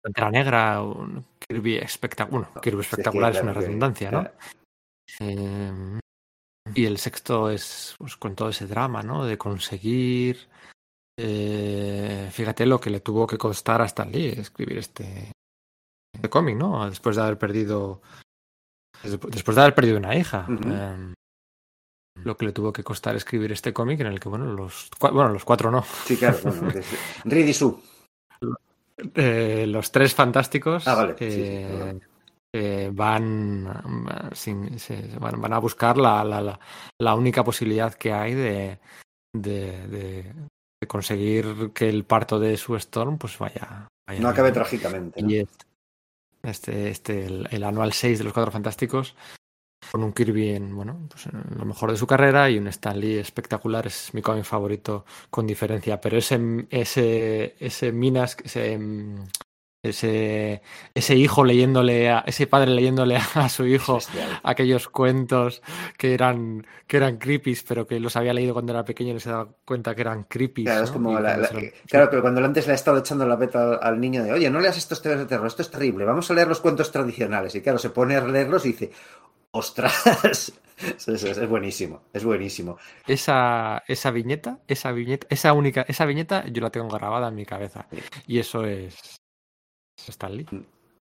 Pantera 0.00 0.30
Negra, 0.30 0.82
un 0.82 1.24
Kirby 1.50 1.76
espectacular. 1.78 2.30
Bueno, 2.50 2.60
Kirby 2.60 2.80
espectacular 2.82 3.32
es 3.32 3.42
una 3.42 3.52
redundancia, 3.54 4.10
¿no? 4.10 4.30
Eh, 5.20 5.98
y 6.74 6.84
el 6.84 6.98
sexto 6.98 7.50
es 7.50 7.94
pues, 7.98 8.16
con 8.16 8.34
todo 8.34 8.50
ese 8.50 8.66
drama, 8.66 9.02
¿no? 9.02 9.24
De 9.24 9.38
conseguir. 9.38 10.48
eh, 11.18 12.28
fíjate 12.32 12.66
lo 12.66 12.78
que 12.80 12.90
le 12.90 13.00
tuvo 13.00 13.26
que 13.26 13.38
costar 13.38 13.80
a 13.82 13.86
Stan 13.86 14.10
Lee 14.12 14.34
escribir 14.36 14.78
este, 14.78 15.32
este 16.14 16.28
cómic, 16.28 16.56
¿no? 16.56 16.88
Después 16.88 17.16
de 17.16 17.22
haber 17.22 17.38
perdido. 17.38 18.02
des- 19.02 19.18
Después 19.20 19.54
de 19.56 19.62
haber 19.62 19.74
perdido 19.74 19.96
una 19.96 20.14
hija. 20.16 20.46
Eh, 20.48 21.14
lo 22.24 22.36
que 22.36 22.46
le 22.46 22.52
tuvo 22.52 22.72
que 22.72 22.82
costar 22.84 23.14
escribir 23.16 23.52
este 23.52 23.72
cómic 23.72 24.00
en 24.00 24.08
el 24.08 24.20
que, 24.20 24.28
bueno, 24.28 24.44
los, 24.52 24.90
bueno, 25.00 25.28
los 25.28 25.44
cuatro 25.44 25.70
no. 25.70 25.82
Sí, 26.04 26.16
claro, 26.16 26.38
bueno, 26.42 26.72
Reed 27.24 27.46
y 27.46 27.54
Sue. 27.54 27.76
Eh, 29.14 29.64
los 29.68 29.92
tres 29.92 30.14
fantásticos 30.14 30.86
Ah, 30.86 30.94
vale, 30.94 31.14
sí, 31.18 31.30
sí, 31.30 31.40
eh, 31.40 32.00
eh, 32.52 32.90
van, 32.92 33.64
van 33.64 34.34
sin- 34.34 34.78
se- 34.78 35.16
van, 35.18 35.40
van 35.40 35.52
a 35.52 35.58
buscar 35.58 35.96
la, 35.96 36.24
la, 36.24 36.58
única 37.14 37.44
posibilidad 37.44 37.94
que 37.94 38.12
hay 38.12 38.34
de, 38.34 38.78
de, 39.32 39.86
conseguir 40.88 41.70
que 41.74 41.88
el 41.88 42.04
parto 42.04 42.40
de 42.40 42.56
su 42.56 42.74
Storm 42.76 43.18
pues 43.18 43.38
vaya, 43.38 43.88
vaya 44.06 44.20
No 44.20 44.26
bien, 44.26 44.26
acabe 44.26 44.48
¿no? 44.48 44.54
trágicamente. 44.54 45.22
¿no? 45.22 45.30
Y 45.30 45.38
este, 45.38 45.64
este, 46.42 46.88
este 46.90 47.26
el, 47.26 47.48
el 47.50 47.64
anual 47.64 47.92
6 47.92 48.18
de 48.18 48.24
los 48.24 48.32
Cuatro 48.32 48.50
Fantásticos, 48.52 49.14
con 49.90 50.04
un 50.04 50.12
Kirby 50.12 50.50
en, 50.50 50.74
bueno, 50.74 51.06
pues 51.08 51.26
en 51.26 51.58
lo 51.58 51.64
mejor 51.64 51.90
de 51.90 51.96
su 51.96 52.06
carrera 52.06 52.50
y 52.50 52.58
un 52.58 52.68
Stan 52.68 52.98
Lee 52.98 53.18
espectacular, 53.18 53.86
es 53.86 54.12
mi 54.14 54.22
cómic 54.22 54.44
favorito 54.44 55.04
con 55.30 55.46
diferencia. 55.46 56.00
Pero 56.00 56.18
ese, 56.18 56.66
ese, 56.70 57.56
ese 57.58 57.92
Minas, 57.92 58.36
ese, 58.44 58.78
mm, 58.78 59.26
ese, 59.82 60.60
ese 60.92 61.14
hijo 61.14 61.44
leyéndole, 61.44 62.10
a, 62.10 62.24
ese 62.26 62.46
padre 62.46 62.72
leyéndole 62.72 63.16
a 63.34 63.48
su 63.48 63.64
hijo 63.66 63.98
aquellos 64.42 64.88
cuentos 64.88 65.62
que 65.96 66.14
eran, 66.14 66.66
que 66.86 66.96
eran 66.96 67.18
creepies, 67.18 67.62
pero 67.62 67.86
que 67.86 68.00
los 68.00 68.16
había 68.16 68.34
leído 68.34 68.54
cuando 68.54 68.72
era 68.72 68.84
pequeño 68.84 69.10
y 69.10 69.14
no 69.14 69.20
se 69.20 69.30
daba 69.30 69.48
cuenta 69.64 69.94
que 69.94 70.00
eran 70.00 70.24
creepies. 70.24 70.66
Claro, 71.88 72.08
pero 72.10 72.22
cuando 72.22 72.44
antes 72.44 72.66
le 72.66 72.72
ha 72.72 72.76
estado 72.76 72.98
echando 72.98 73.26
la 73.26 73.36
beta 73.36 73.62
al, 73.62 73.78
al 73.80 74.00
niño 74.00 74.24
de, 74.24 74.32
oye, 74.32 74.50
no 74.50 74.60
leas 74.60 74.76
estos 74.76 75.00
temas 75.00 75.18
de 75.18 75.26
terror, 75.26 75.46
esto 75.46 75.62
es 75.62 75.70
terrible, 75.70 76.04
vamos 76.04 76.28
a 76.30 76.34
leer 76.34 76.48
los 76.48 76.60
cuentos 76.60 76.90
tradicionales. 76.90 77.54
Y 77.54 77.60
claro, 77.60 77.78
se 77.78 77.90
pone 77.90 78.16
a 78.16 78.26
leerlos 78.26 78.64
y 78.66 78.72
dice, 78.72 78.90
ostras, 79.54 80.04
es, 80.24 80.52
es- 81.08 81.24
es 81.24 81.48
buenísimo, 81.48 82.02
es 82.12 82.24
buenísimo. 82.24 82.78
esa, 83.06 83.82
esa 83.88 84.10
viñeta, 84.10 84.60
esa 84.68 84.92
viñeta, 84.92 85.26
esa 85.30 85.52
única, 85.52 85.82
esa 85.88 86.06
viñeta 86.06 86.46
yo 86.48 86.62
la 86.62 86.70
tengo 86.70 86.88
grabada 86.88 87.28
en 87.28 87.34
mi 87.34 87.44
cabeza. 87.46 87.86
Y 88.26 88.38
eso 88.38 88.64
es, 88.64 88.94
es 89.98 90.08
Stan 90.08 90.36
Lee. 90.36 90.46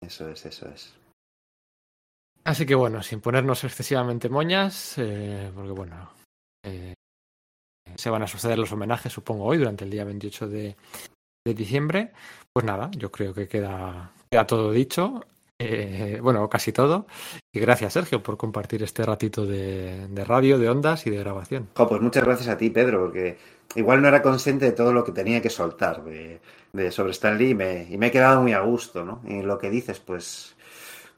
Eso 0.01 0.29
es, 0.29 0.45
eso 0.47 0.69
es. 0.69 0.95
Así 2.45 2.67
que 2.67 2.75
bueno, 2.75 3.03
sin 3.03 3.21
ponernos 3.21 3.65
excesivamente 3.65 4.29
moñas, 4.29 4.99
eh, 4.99 5.51
porque 5.55 5.71
bueno, 5.71 6.11
eh, 6.63 6.93
se 7.97 8.11
van 8.11 8.23
a 8.23 8.27
suceder 8.27 8.59
los 8.59 8.71
homenajes, 8.73 9.13
supongo, 9.13 9.45
hoy, 9.45 9.57
durante 9.59 9.85
el 9.85 9.91
día 9.91 10.05
28 10.05 10.49
de, 10.49 10.77
de 11.47 11.55
diciembre. 11.55 12.13
Pues 12.53 12.67
nada, 12.67 12.91
yo 12.97 13.11
creo 13.11 13.33
que 13.33 13.49
queda, 13.49 14.13
queda 14.31 14.47
todo 14.47 14.71
dicho. 14.73 15.25
Eh, 15.59 16.19
bueno, 16.23 16.49
casi 16.49 16.73
todo. 16.73 17.07
Y 17.53 17.61
gracias, 17.61 17.93
Sergio, 17.93 18.23
por 18.23 18.37
compartir 18.37 18.83
este 18.83 19.05
ratito 19.05 19.47
de, 19.47 20.09
de 20.09 20.25
radio, 20.25 20.59
de 20.59 20.69
ondas 20.69 21.07
y 21.07 21.11
de 21.11 21.19
grabación. 21.19 21.69
Jo, 21.77 21.89
pues 21.89 22.01
muchas 22.01 22.25
gracias 22.25 22.49
a 22.49 22.57
ti, 22.57 22.71
Pedro, 22.71 23.01
porque 23.05 23.39
igual 23.77 24.03
no 24.03 24.09
era 24.09 24.23
consciente 24.23 24.65
de 24.67 24.73
todo 24.73 24.93
lo 24.93 25.05
que 25.05 25.13
tenía 25.13 25.41
que 25.41 25.51
soltar 25.51 26.05
de, 26.05 26.41
de- 26.73 26.91
sobre 26.91 27.13
Stan 27.13 27.39
Lee 27.39 27.51
y 27.51 27.55
me, 27.55 27.87
y 27.91 27.97
me 27.99 28.09
he 28.09 28.11
quedado 28.11 28.43
muy 28.43 28.53
a 28.53 28.61
gusto, 28.61 29.05
¿no? 29.05 29.21
Y 29.27 29.43
lo 29.43 29.59
que 29.59 29.71
dices, 29.71 30.01
pues, 30.01 30.57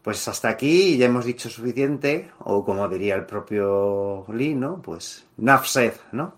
pues 0.03 0.27
hasta 0.29 0.49
aquí 0.51 0.97
ya 0.99 1.07
hemos 1.07 1.25
dicho 1.25 1.49
suficiente, 1.51 2.31
o 2.41 2.65
como 2.65 2.89
diría 2.89 3.15
el 3.17 3.27
propio 3.27 4.25
Lee, 4.33 4.55
¿no? 4.55 4.81
Pues 4.83 5.27
Naf 5.39 5.67
said, 5.67 5.95
¿no? 6.13 6.35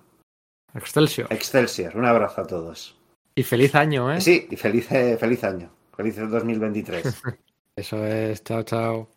Excelsior. 0.74 1.26
Excelsior. 1.32 1.96
Un 1.96 2.04
abrazo 2.04 2.42
a 2.42 2.46
todos. 2.46 2.96
Y 3.34 3.42
feliz 3.42 3.74
año, 3.74 4.12
¿eh? 4.12 4.20
Sí, 4.20 4.46
y 4.50 4.56
feliz, 4.56 4.90
eh, 4.92 5.16
feliz 5.18 5.42
año. 5.44 5.70
Feliz 5.96 6.16
2023. 6.16 7.22
Eso 7.78 8.04
es, 8.04 8.42
chao, 8.42 8.64
chao. 8.64 9.08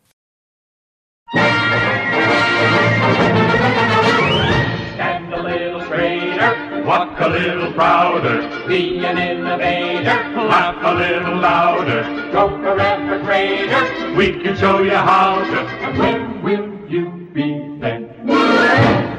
Stand 4.94 5.34
a 5.34 5.42
little 5.42 5.80
straighter, 5.86 6.84
walk 6.86 7.18
a 7.18 7.28
little 7.28 7.72
prouder, 7.72 8.38
be 8.68 9.04
an 9.04 9.18
innovator, 9.18 10.14
laugh 10.46 10.76
a 10.80 10.94
little 10.94 11.38
louder, 11.40 12.04
go 12.30 12.54
a 12.54 12.76
refrigerator, 12.76 14.14
we 14.14 14.40
can 14.40 14.56
show 14.56 14.80
you 14.80 14.92
how 14.92 15.42
to, 15.42 15.58
and 15.82 15.98
when 15.98 16.42
will 16.44 16.88
you 16.88 17.10
be 17.34 17.78
then? 17.80 18.10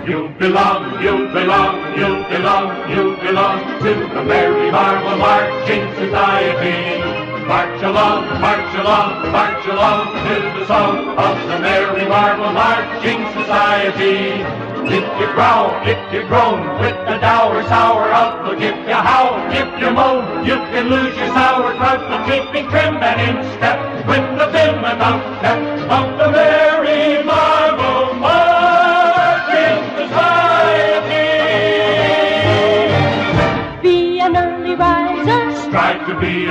You 0.07 0.33
belong, 0.39 1.03
you 1.03 1.27
belong, 1.33 1.97
you 1.97 2.23
belong, 2.29 2.89
you 2.89 3.17
belong 3.17 3.59
to 3.81 3.93
the 4.13 4.23
Merry 4.23 4.71
Marvel 4.71 5.17
Marching 5.17 5.93
Society. 5.95 7.22
March 7.47 7.81
along, 7.83 8.39
march 8.39 8.75
along, 8.75 9.31
march 9.31 9.65
along 9.65 10.15
to 10.23 10.59
the 10.59 10.65
song 10.65 11.09
of 11.17 11.37
the 11.49 11.59
Merry 11.59 12.07
Marvel 12.07 12.53
Marching 12.53 13.27
Society. 13.33 14.43
If 14.85 15.03
you 15.19 15.27
growl, 15.33 15.75
if 15.85 16.13
you 16.13 16.25
groan, 16.27 16.79
with 16.79 16.95
the 17.07 17.17
dour, 17.19 17.61
sour 17.63 18.11
outlook, 18.11 18.61
if 18.61 18.75
you 18.87 18.93
howl, 18.93 19.51
if 19.51 19.81
you 19.81 19.91
moan, 19.91 20.45
you 20.45 20.55
can 20.71 20.87
lose 20.89 21.15
your 21.17 21.27
sauerkraut, 21.27 21.99
but 22.07 22.25
keeping 22.27 22.69
trim 22.69 22.95
and 22.95 23.19
in 23.19 23.43
step 23.57 24.07
with 24.07 24.25
the 24.37 24.47
vim 24.47 24.83
and 24.83 25.01
outstep 25.01 25.59
of 25.89 26.17
the 26.17 26.31
Merry 26.31 27.23
Marvel 27.23 28.13
Marching 28.15 28.52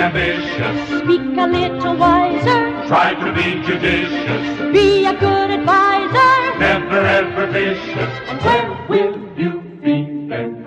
ambitious. 0.03 1.03
Speak 1.03 1.21
a 1.39 1.47
little 1.47 1.97
wiser. 1.97 2.89
Try 2.89 3.15
to 3.15 3.33
be 3.33 3.63
judicious. 3.67 4.73
Be 4.73 5.07
a 5.07 5.15
good 5.15 5.51
advisor. 5.51 6.59
Never 6.59 6.99
ever 6.99 7.47
vicious. 7.47 8.13
And 8.29 8.41
where 8.43 8.69
will 8.89 9.15
you 9.39 9.61
be 9.81 10.27
then? 10.29 10.67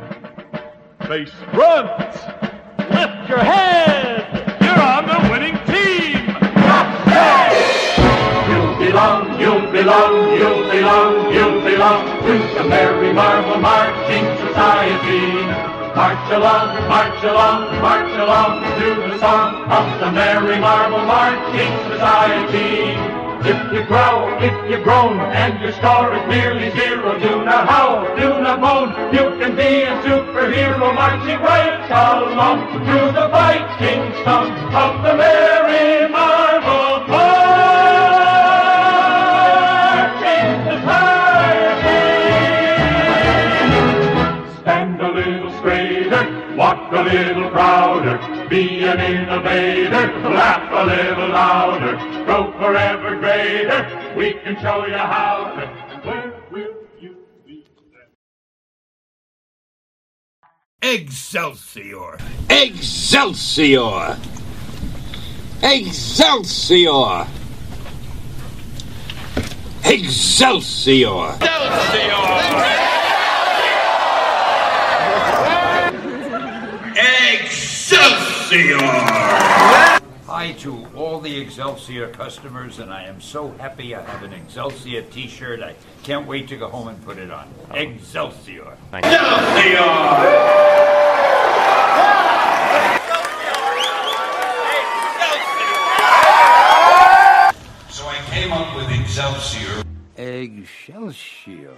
Base 1.07 1.33
runs. 1.53 2.15
Lift 2.97 3.29
your 3.29 3.43
head. 3.43 4.23
You're 4.63 4.81
on 4.95 5.03
the 5.13 5.19
winning 5.29 5.57
team. 5.71 6.21
You 8.51 8.61
belong, 8.79 9.39
you 9.39 9.53
belong, 9.71 10.13
you 10.39 10.51
belong, 10.71 11.33
you 11.33 11.47
belong 11.69 12.01
to 12.23 12.33
the 12.55 12.63
Merry 12.69 13.11
Marvel 13.11 13.59
Marching 13.59 14.25
Society. 14.47 15.74
March 15.95 16.29
along, 16.29 16.89
march 16.89 17.23
along, 17.23 17.81
march 17.81 18.11
along 18.19 18.61
to 18.77 18.95
the 19.07 19.17
song 19.17 19.63
of 19.71 19.99
the 20.01 20.11
Merry 20.11 20.59
Marvel 20.59 21.05
Marching 21.05 21.71
Society. 21.89 22.91
If 23.47 23.71
you 23.71 23.85
growl, 23.85 24.27
if 24.43 24.69
you 24.69 24.83
groan, 24.83 25.21
and 25.21 25.61
your 25.61 25.71
score 25.71 26.13
is 26.13 26.27
nearly 26.27 26.69
zero, 26.71 27.17
do 27.17 27.45
not 27.45 27.69
howl, 27.69 28.13
do 28.17 28.27
not 28.41 28.59
moan. 28.59 28.89
You 29.13 29.39
can 29.39 29.55
be 29.55 29.83
a 29.83 29.95
superhero 30.03 30.93
marching 30.93 31.39
right 31.39 31.89
along 31.89 32.73
to 32.73 32.99
the 33.15 33.29
fighting 33.31 34.25
song 34.25 34.51
of 34.75 35.01
the 35.01 35.15
Merry 35.15 36.11
Marching 36.11 37.34
be 48.55 48.85
an 48.85 48.99
innovator, 49.01 50.05
laugh 50.29 50.71
a 50.71 50.85
little 50.85 51.29
louder, 51.29 51.97
grow 52.23 52.53
forever 52.53 53.17
greater. 53.17 54.13
We 54.15 54.33
can 54.33 54.55
show 54.61 54.85
you 54.85 54.93
how 54.93 55.51
to. 55.55 55.67
Where 56.07 56.33
will 56.51 56.75
you 57.01 57.17
be? 57.45 57.65
Excelsior! 60.81 62.17
Excelsior! 62.49 64.17
Excelsior! 65.61 67.27
Excelsior! 69.83 71.37
Excelsior! 77.11 78.24
Hi 78.47 79.97
to 80.59 80.85
all 80.95 81.19
the 81.19 81.41
Excelsior 81.41 82.09
customers, 82.09 82.77
and 82.77 82.93
I 82.93 83.05
am 83.05 83.19
so 83.19 83.49
happy 83.53 83.95
I 83.95 84.03
have 84.03 84.21
an 84.21 84.33
Excelsior 84.33 85.01
t-shirt. 85.01 85.63
I 85.63 85.73
can't 86.03 86.27
wait 86.27 86.47
to 86.49 86.55
go 86.55 86.67
home 86.67 86.89
and 86.89 87.03
put 87.03 87.17
it 87.17 87.31
on. 87.31 87.51
Oh. 87.71 87.75
Excelsior! 87.75 88.77
So 97.89 98.05
I 98.05 98.21
came 98.29 98.51
up 98.51 98.75
with 98.75 98.91
Excelsior. 98.91 99.81
Excelsior. 100.17 101.73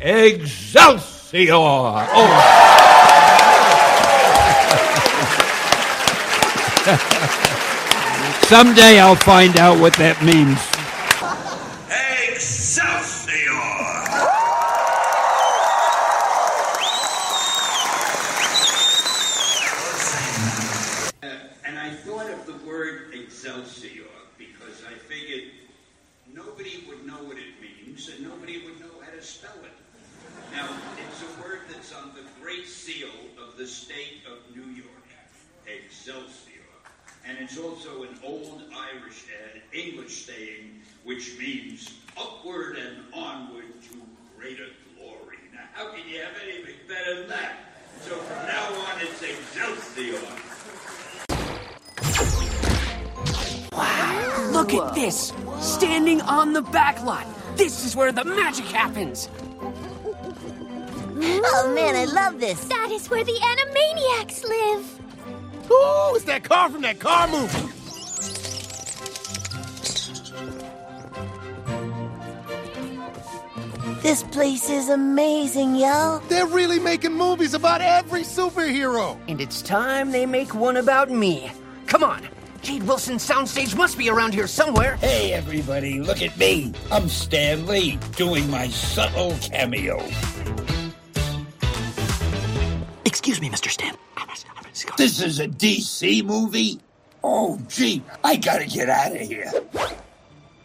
Excelsior! 0.00 1.52
Oh! 1.52 2.68
Someday 8.48 9.00
I'll 9.00 9.16
find 9.16 9.56
out 9.58 9.78
what 9.78 9.94
that 9.94 10.22
means. 10.22 10.58
And 21.64 21.78
I 21.78 21.90
thought 21.90 22.30
of 22.30 22.46
the 22.46 22.56
word 22.66 23.12
excelsior 23.12 24.04
because 24.38 24.84
I 24.86 24.94
figured 24.94 25.50
nobody 26.32 26.84
would 26.88 27.04
know 27.06 27.22
what 27.24 27.36
it 27.36 27.60
means 27.60 28.08
and 28.08 28.22
nobody 28.22 28.64
would 28.64 28.80
know 28.80 29.00
how 29.04 29.10
to 29.10 29.20
spell 29.22 29.58
it. 29.62 29.72
Now, 30.52 30.68
it's 30.96 31.22
a 31.22 31.42
word 31.42 31.60
that's 31.68 31.92
on 31.94 32.12
the 32.14 32.22
great 32.40 32.66
seal 32.66 33.10
of 33.42 33.56
the 33.58 33.66
state 33.66 34.22
of 34.26 34.38
New 34.56 34.70
York, 34.72 34.88
excelsior. 35.66 36.54
And 37.48 37.56
it's 37.56 37.64
also 37.64 38.02
an 38.02 38.18
old 38.24 38.62
Irish 38.74 39.24
and 39.52 39.62
English 39.72 40.26
saying 40.26 40.80
which 41.04 41.38
means 41.38 41.94
upward 42.16 42.76
and 42.76 42.96
onward 43.14 43.64
to 43.90 44.02
greater 44.38 44.66
glory. 44.96 45.38
Now, 45.54 45.60
how 45.72 45.92
can 45.92 46.06
you 46.08 46.20
have 46.20 46.32
anything 46.42 46.74
better 46.86 47.20
than 47.20 47.28
that? 47.28 47.54
So 48.02 48.16
from 48.16 48.46
now 48.46 48.74
on, 48.74 49.00
it's 49.00 49.22
excelsior. 49.22 50.18
Look 54.52 54.74
at 54.74 54.94
this! 54.94 55.32
Standing 55.60 56.20
on 56.22 56.52
the 56.52 56.62
back 56.62 57.02
lot. 57.04 57.26
This 57.56 57.84
is 57.84 57.96
where 57.96 58.12
the 58.12 58.24
magic 58.24 58.66
happens. 58.66 59.28
Oh 61.20 61.72
man, 61.74 61.96
I 61.96 62.04
love 62.04 62.40
this. 62.40 62.64
That 62.66 62.90
is 62.90 63.08
where 63.08 63.24
the 63.24 63.32
Animaniacs 63.32 64.44
live. 64.44 64.97
Ooh, 65.70 66.14
it's 66.14 66.24
that 66.24 66.44
car 66.44 66.70
from 66.70 66.82
that 66.82 66.98
car 66.98 67.28
movie. 67.28 67.72
This 74.02 74.22
place 74.22 74.70
is 74.70 74.88
amazing, 74.88 75.76
yo. 75.76 76.22
They're 76.28 76.46
really 76.46 76.78
making 76.78 77.12
movies 77.12 77.52
about 77.52 77.80
every 77.82 78.22
superhero. 78.22 79.18
And 79.28 79.40
it's 79.40 79.60
time 79.60 80.12
they 80.12 80.24
make 80.24 80.54
one 80.54 80.76
about 80.78 81.10
me. 81.10 81.50
Come 81.86 82.02
on. 82.04 82.26
Jade 82.62 82.84
Wilson's 82.84 83.28
soundstage 83.28 83.76
must 83.76 83.98
be 83.98 84.08
around 84.08 84.34
here 84.34 84.46
somewhere. 84.46 84.96
Hey, 84.96 85.32
everybody, 85.32 86.00
look 86.00 86.22
at 86.22 86.36
me. 86.38 86.72
I'm 86.90 87.08
Stan 87.08 87.66
Lee, 87.66 87.98
doing 88.16 88.50
my 88.50 88.68
subtle 88.68 89.36
cameo. 89.42 89.98
Excuse 93.08 93.40
me, 93.40 93.48
Mr. 93.48 93.70
Stan. 93.70 93.96
This 94.98 95.22
is 95.22 95.40
a 95.40 95.48
DC 95.48 96.22
movie? 96.24 96.78
Oh, 97.24 97.58
gee, 97.66 98.02
I 98.22 98.36
gotta 98.36 98.66
get 98.66 98.90
out 98.90 99.12
of 99.12 99.20
here. 99.22 99.50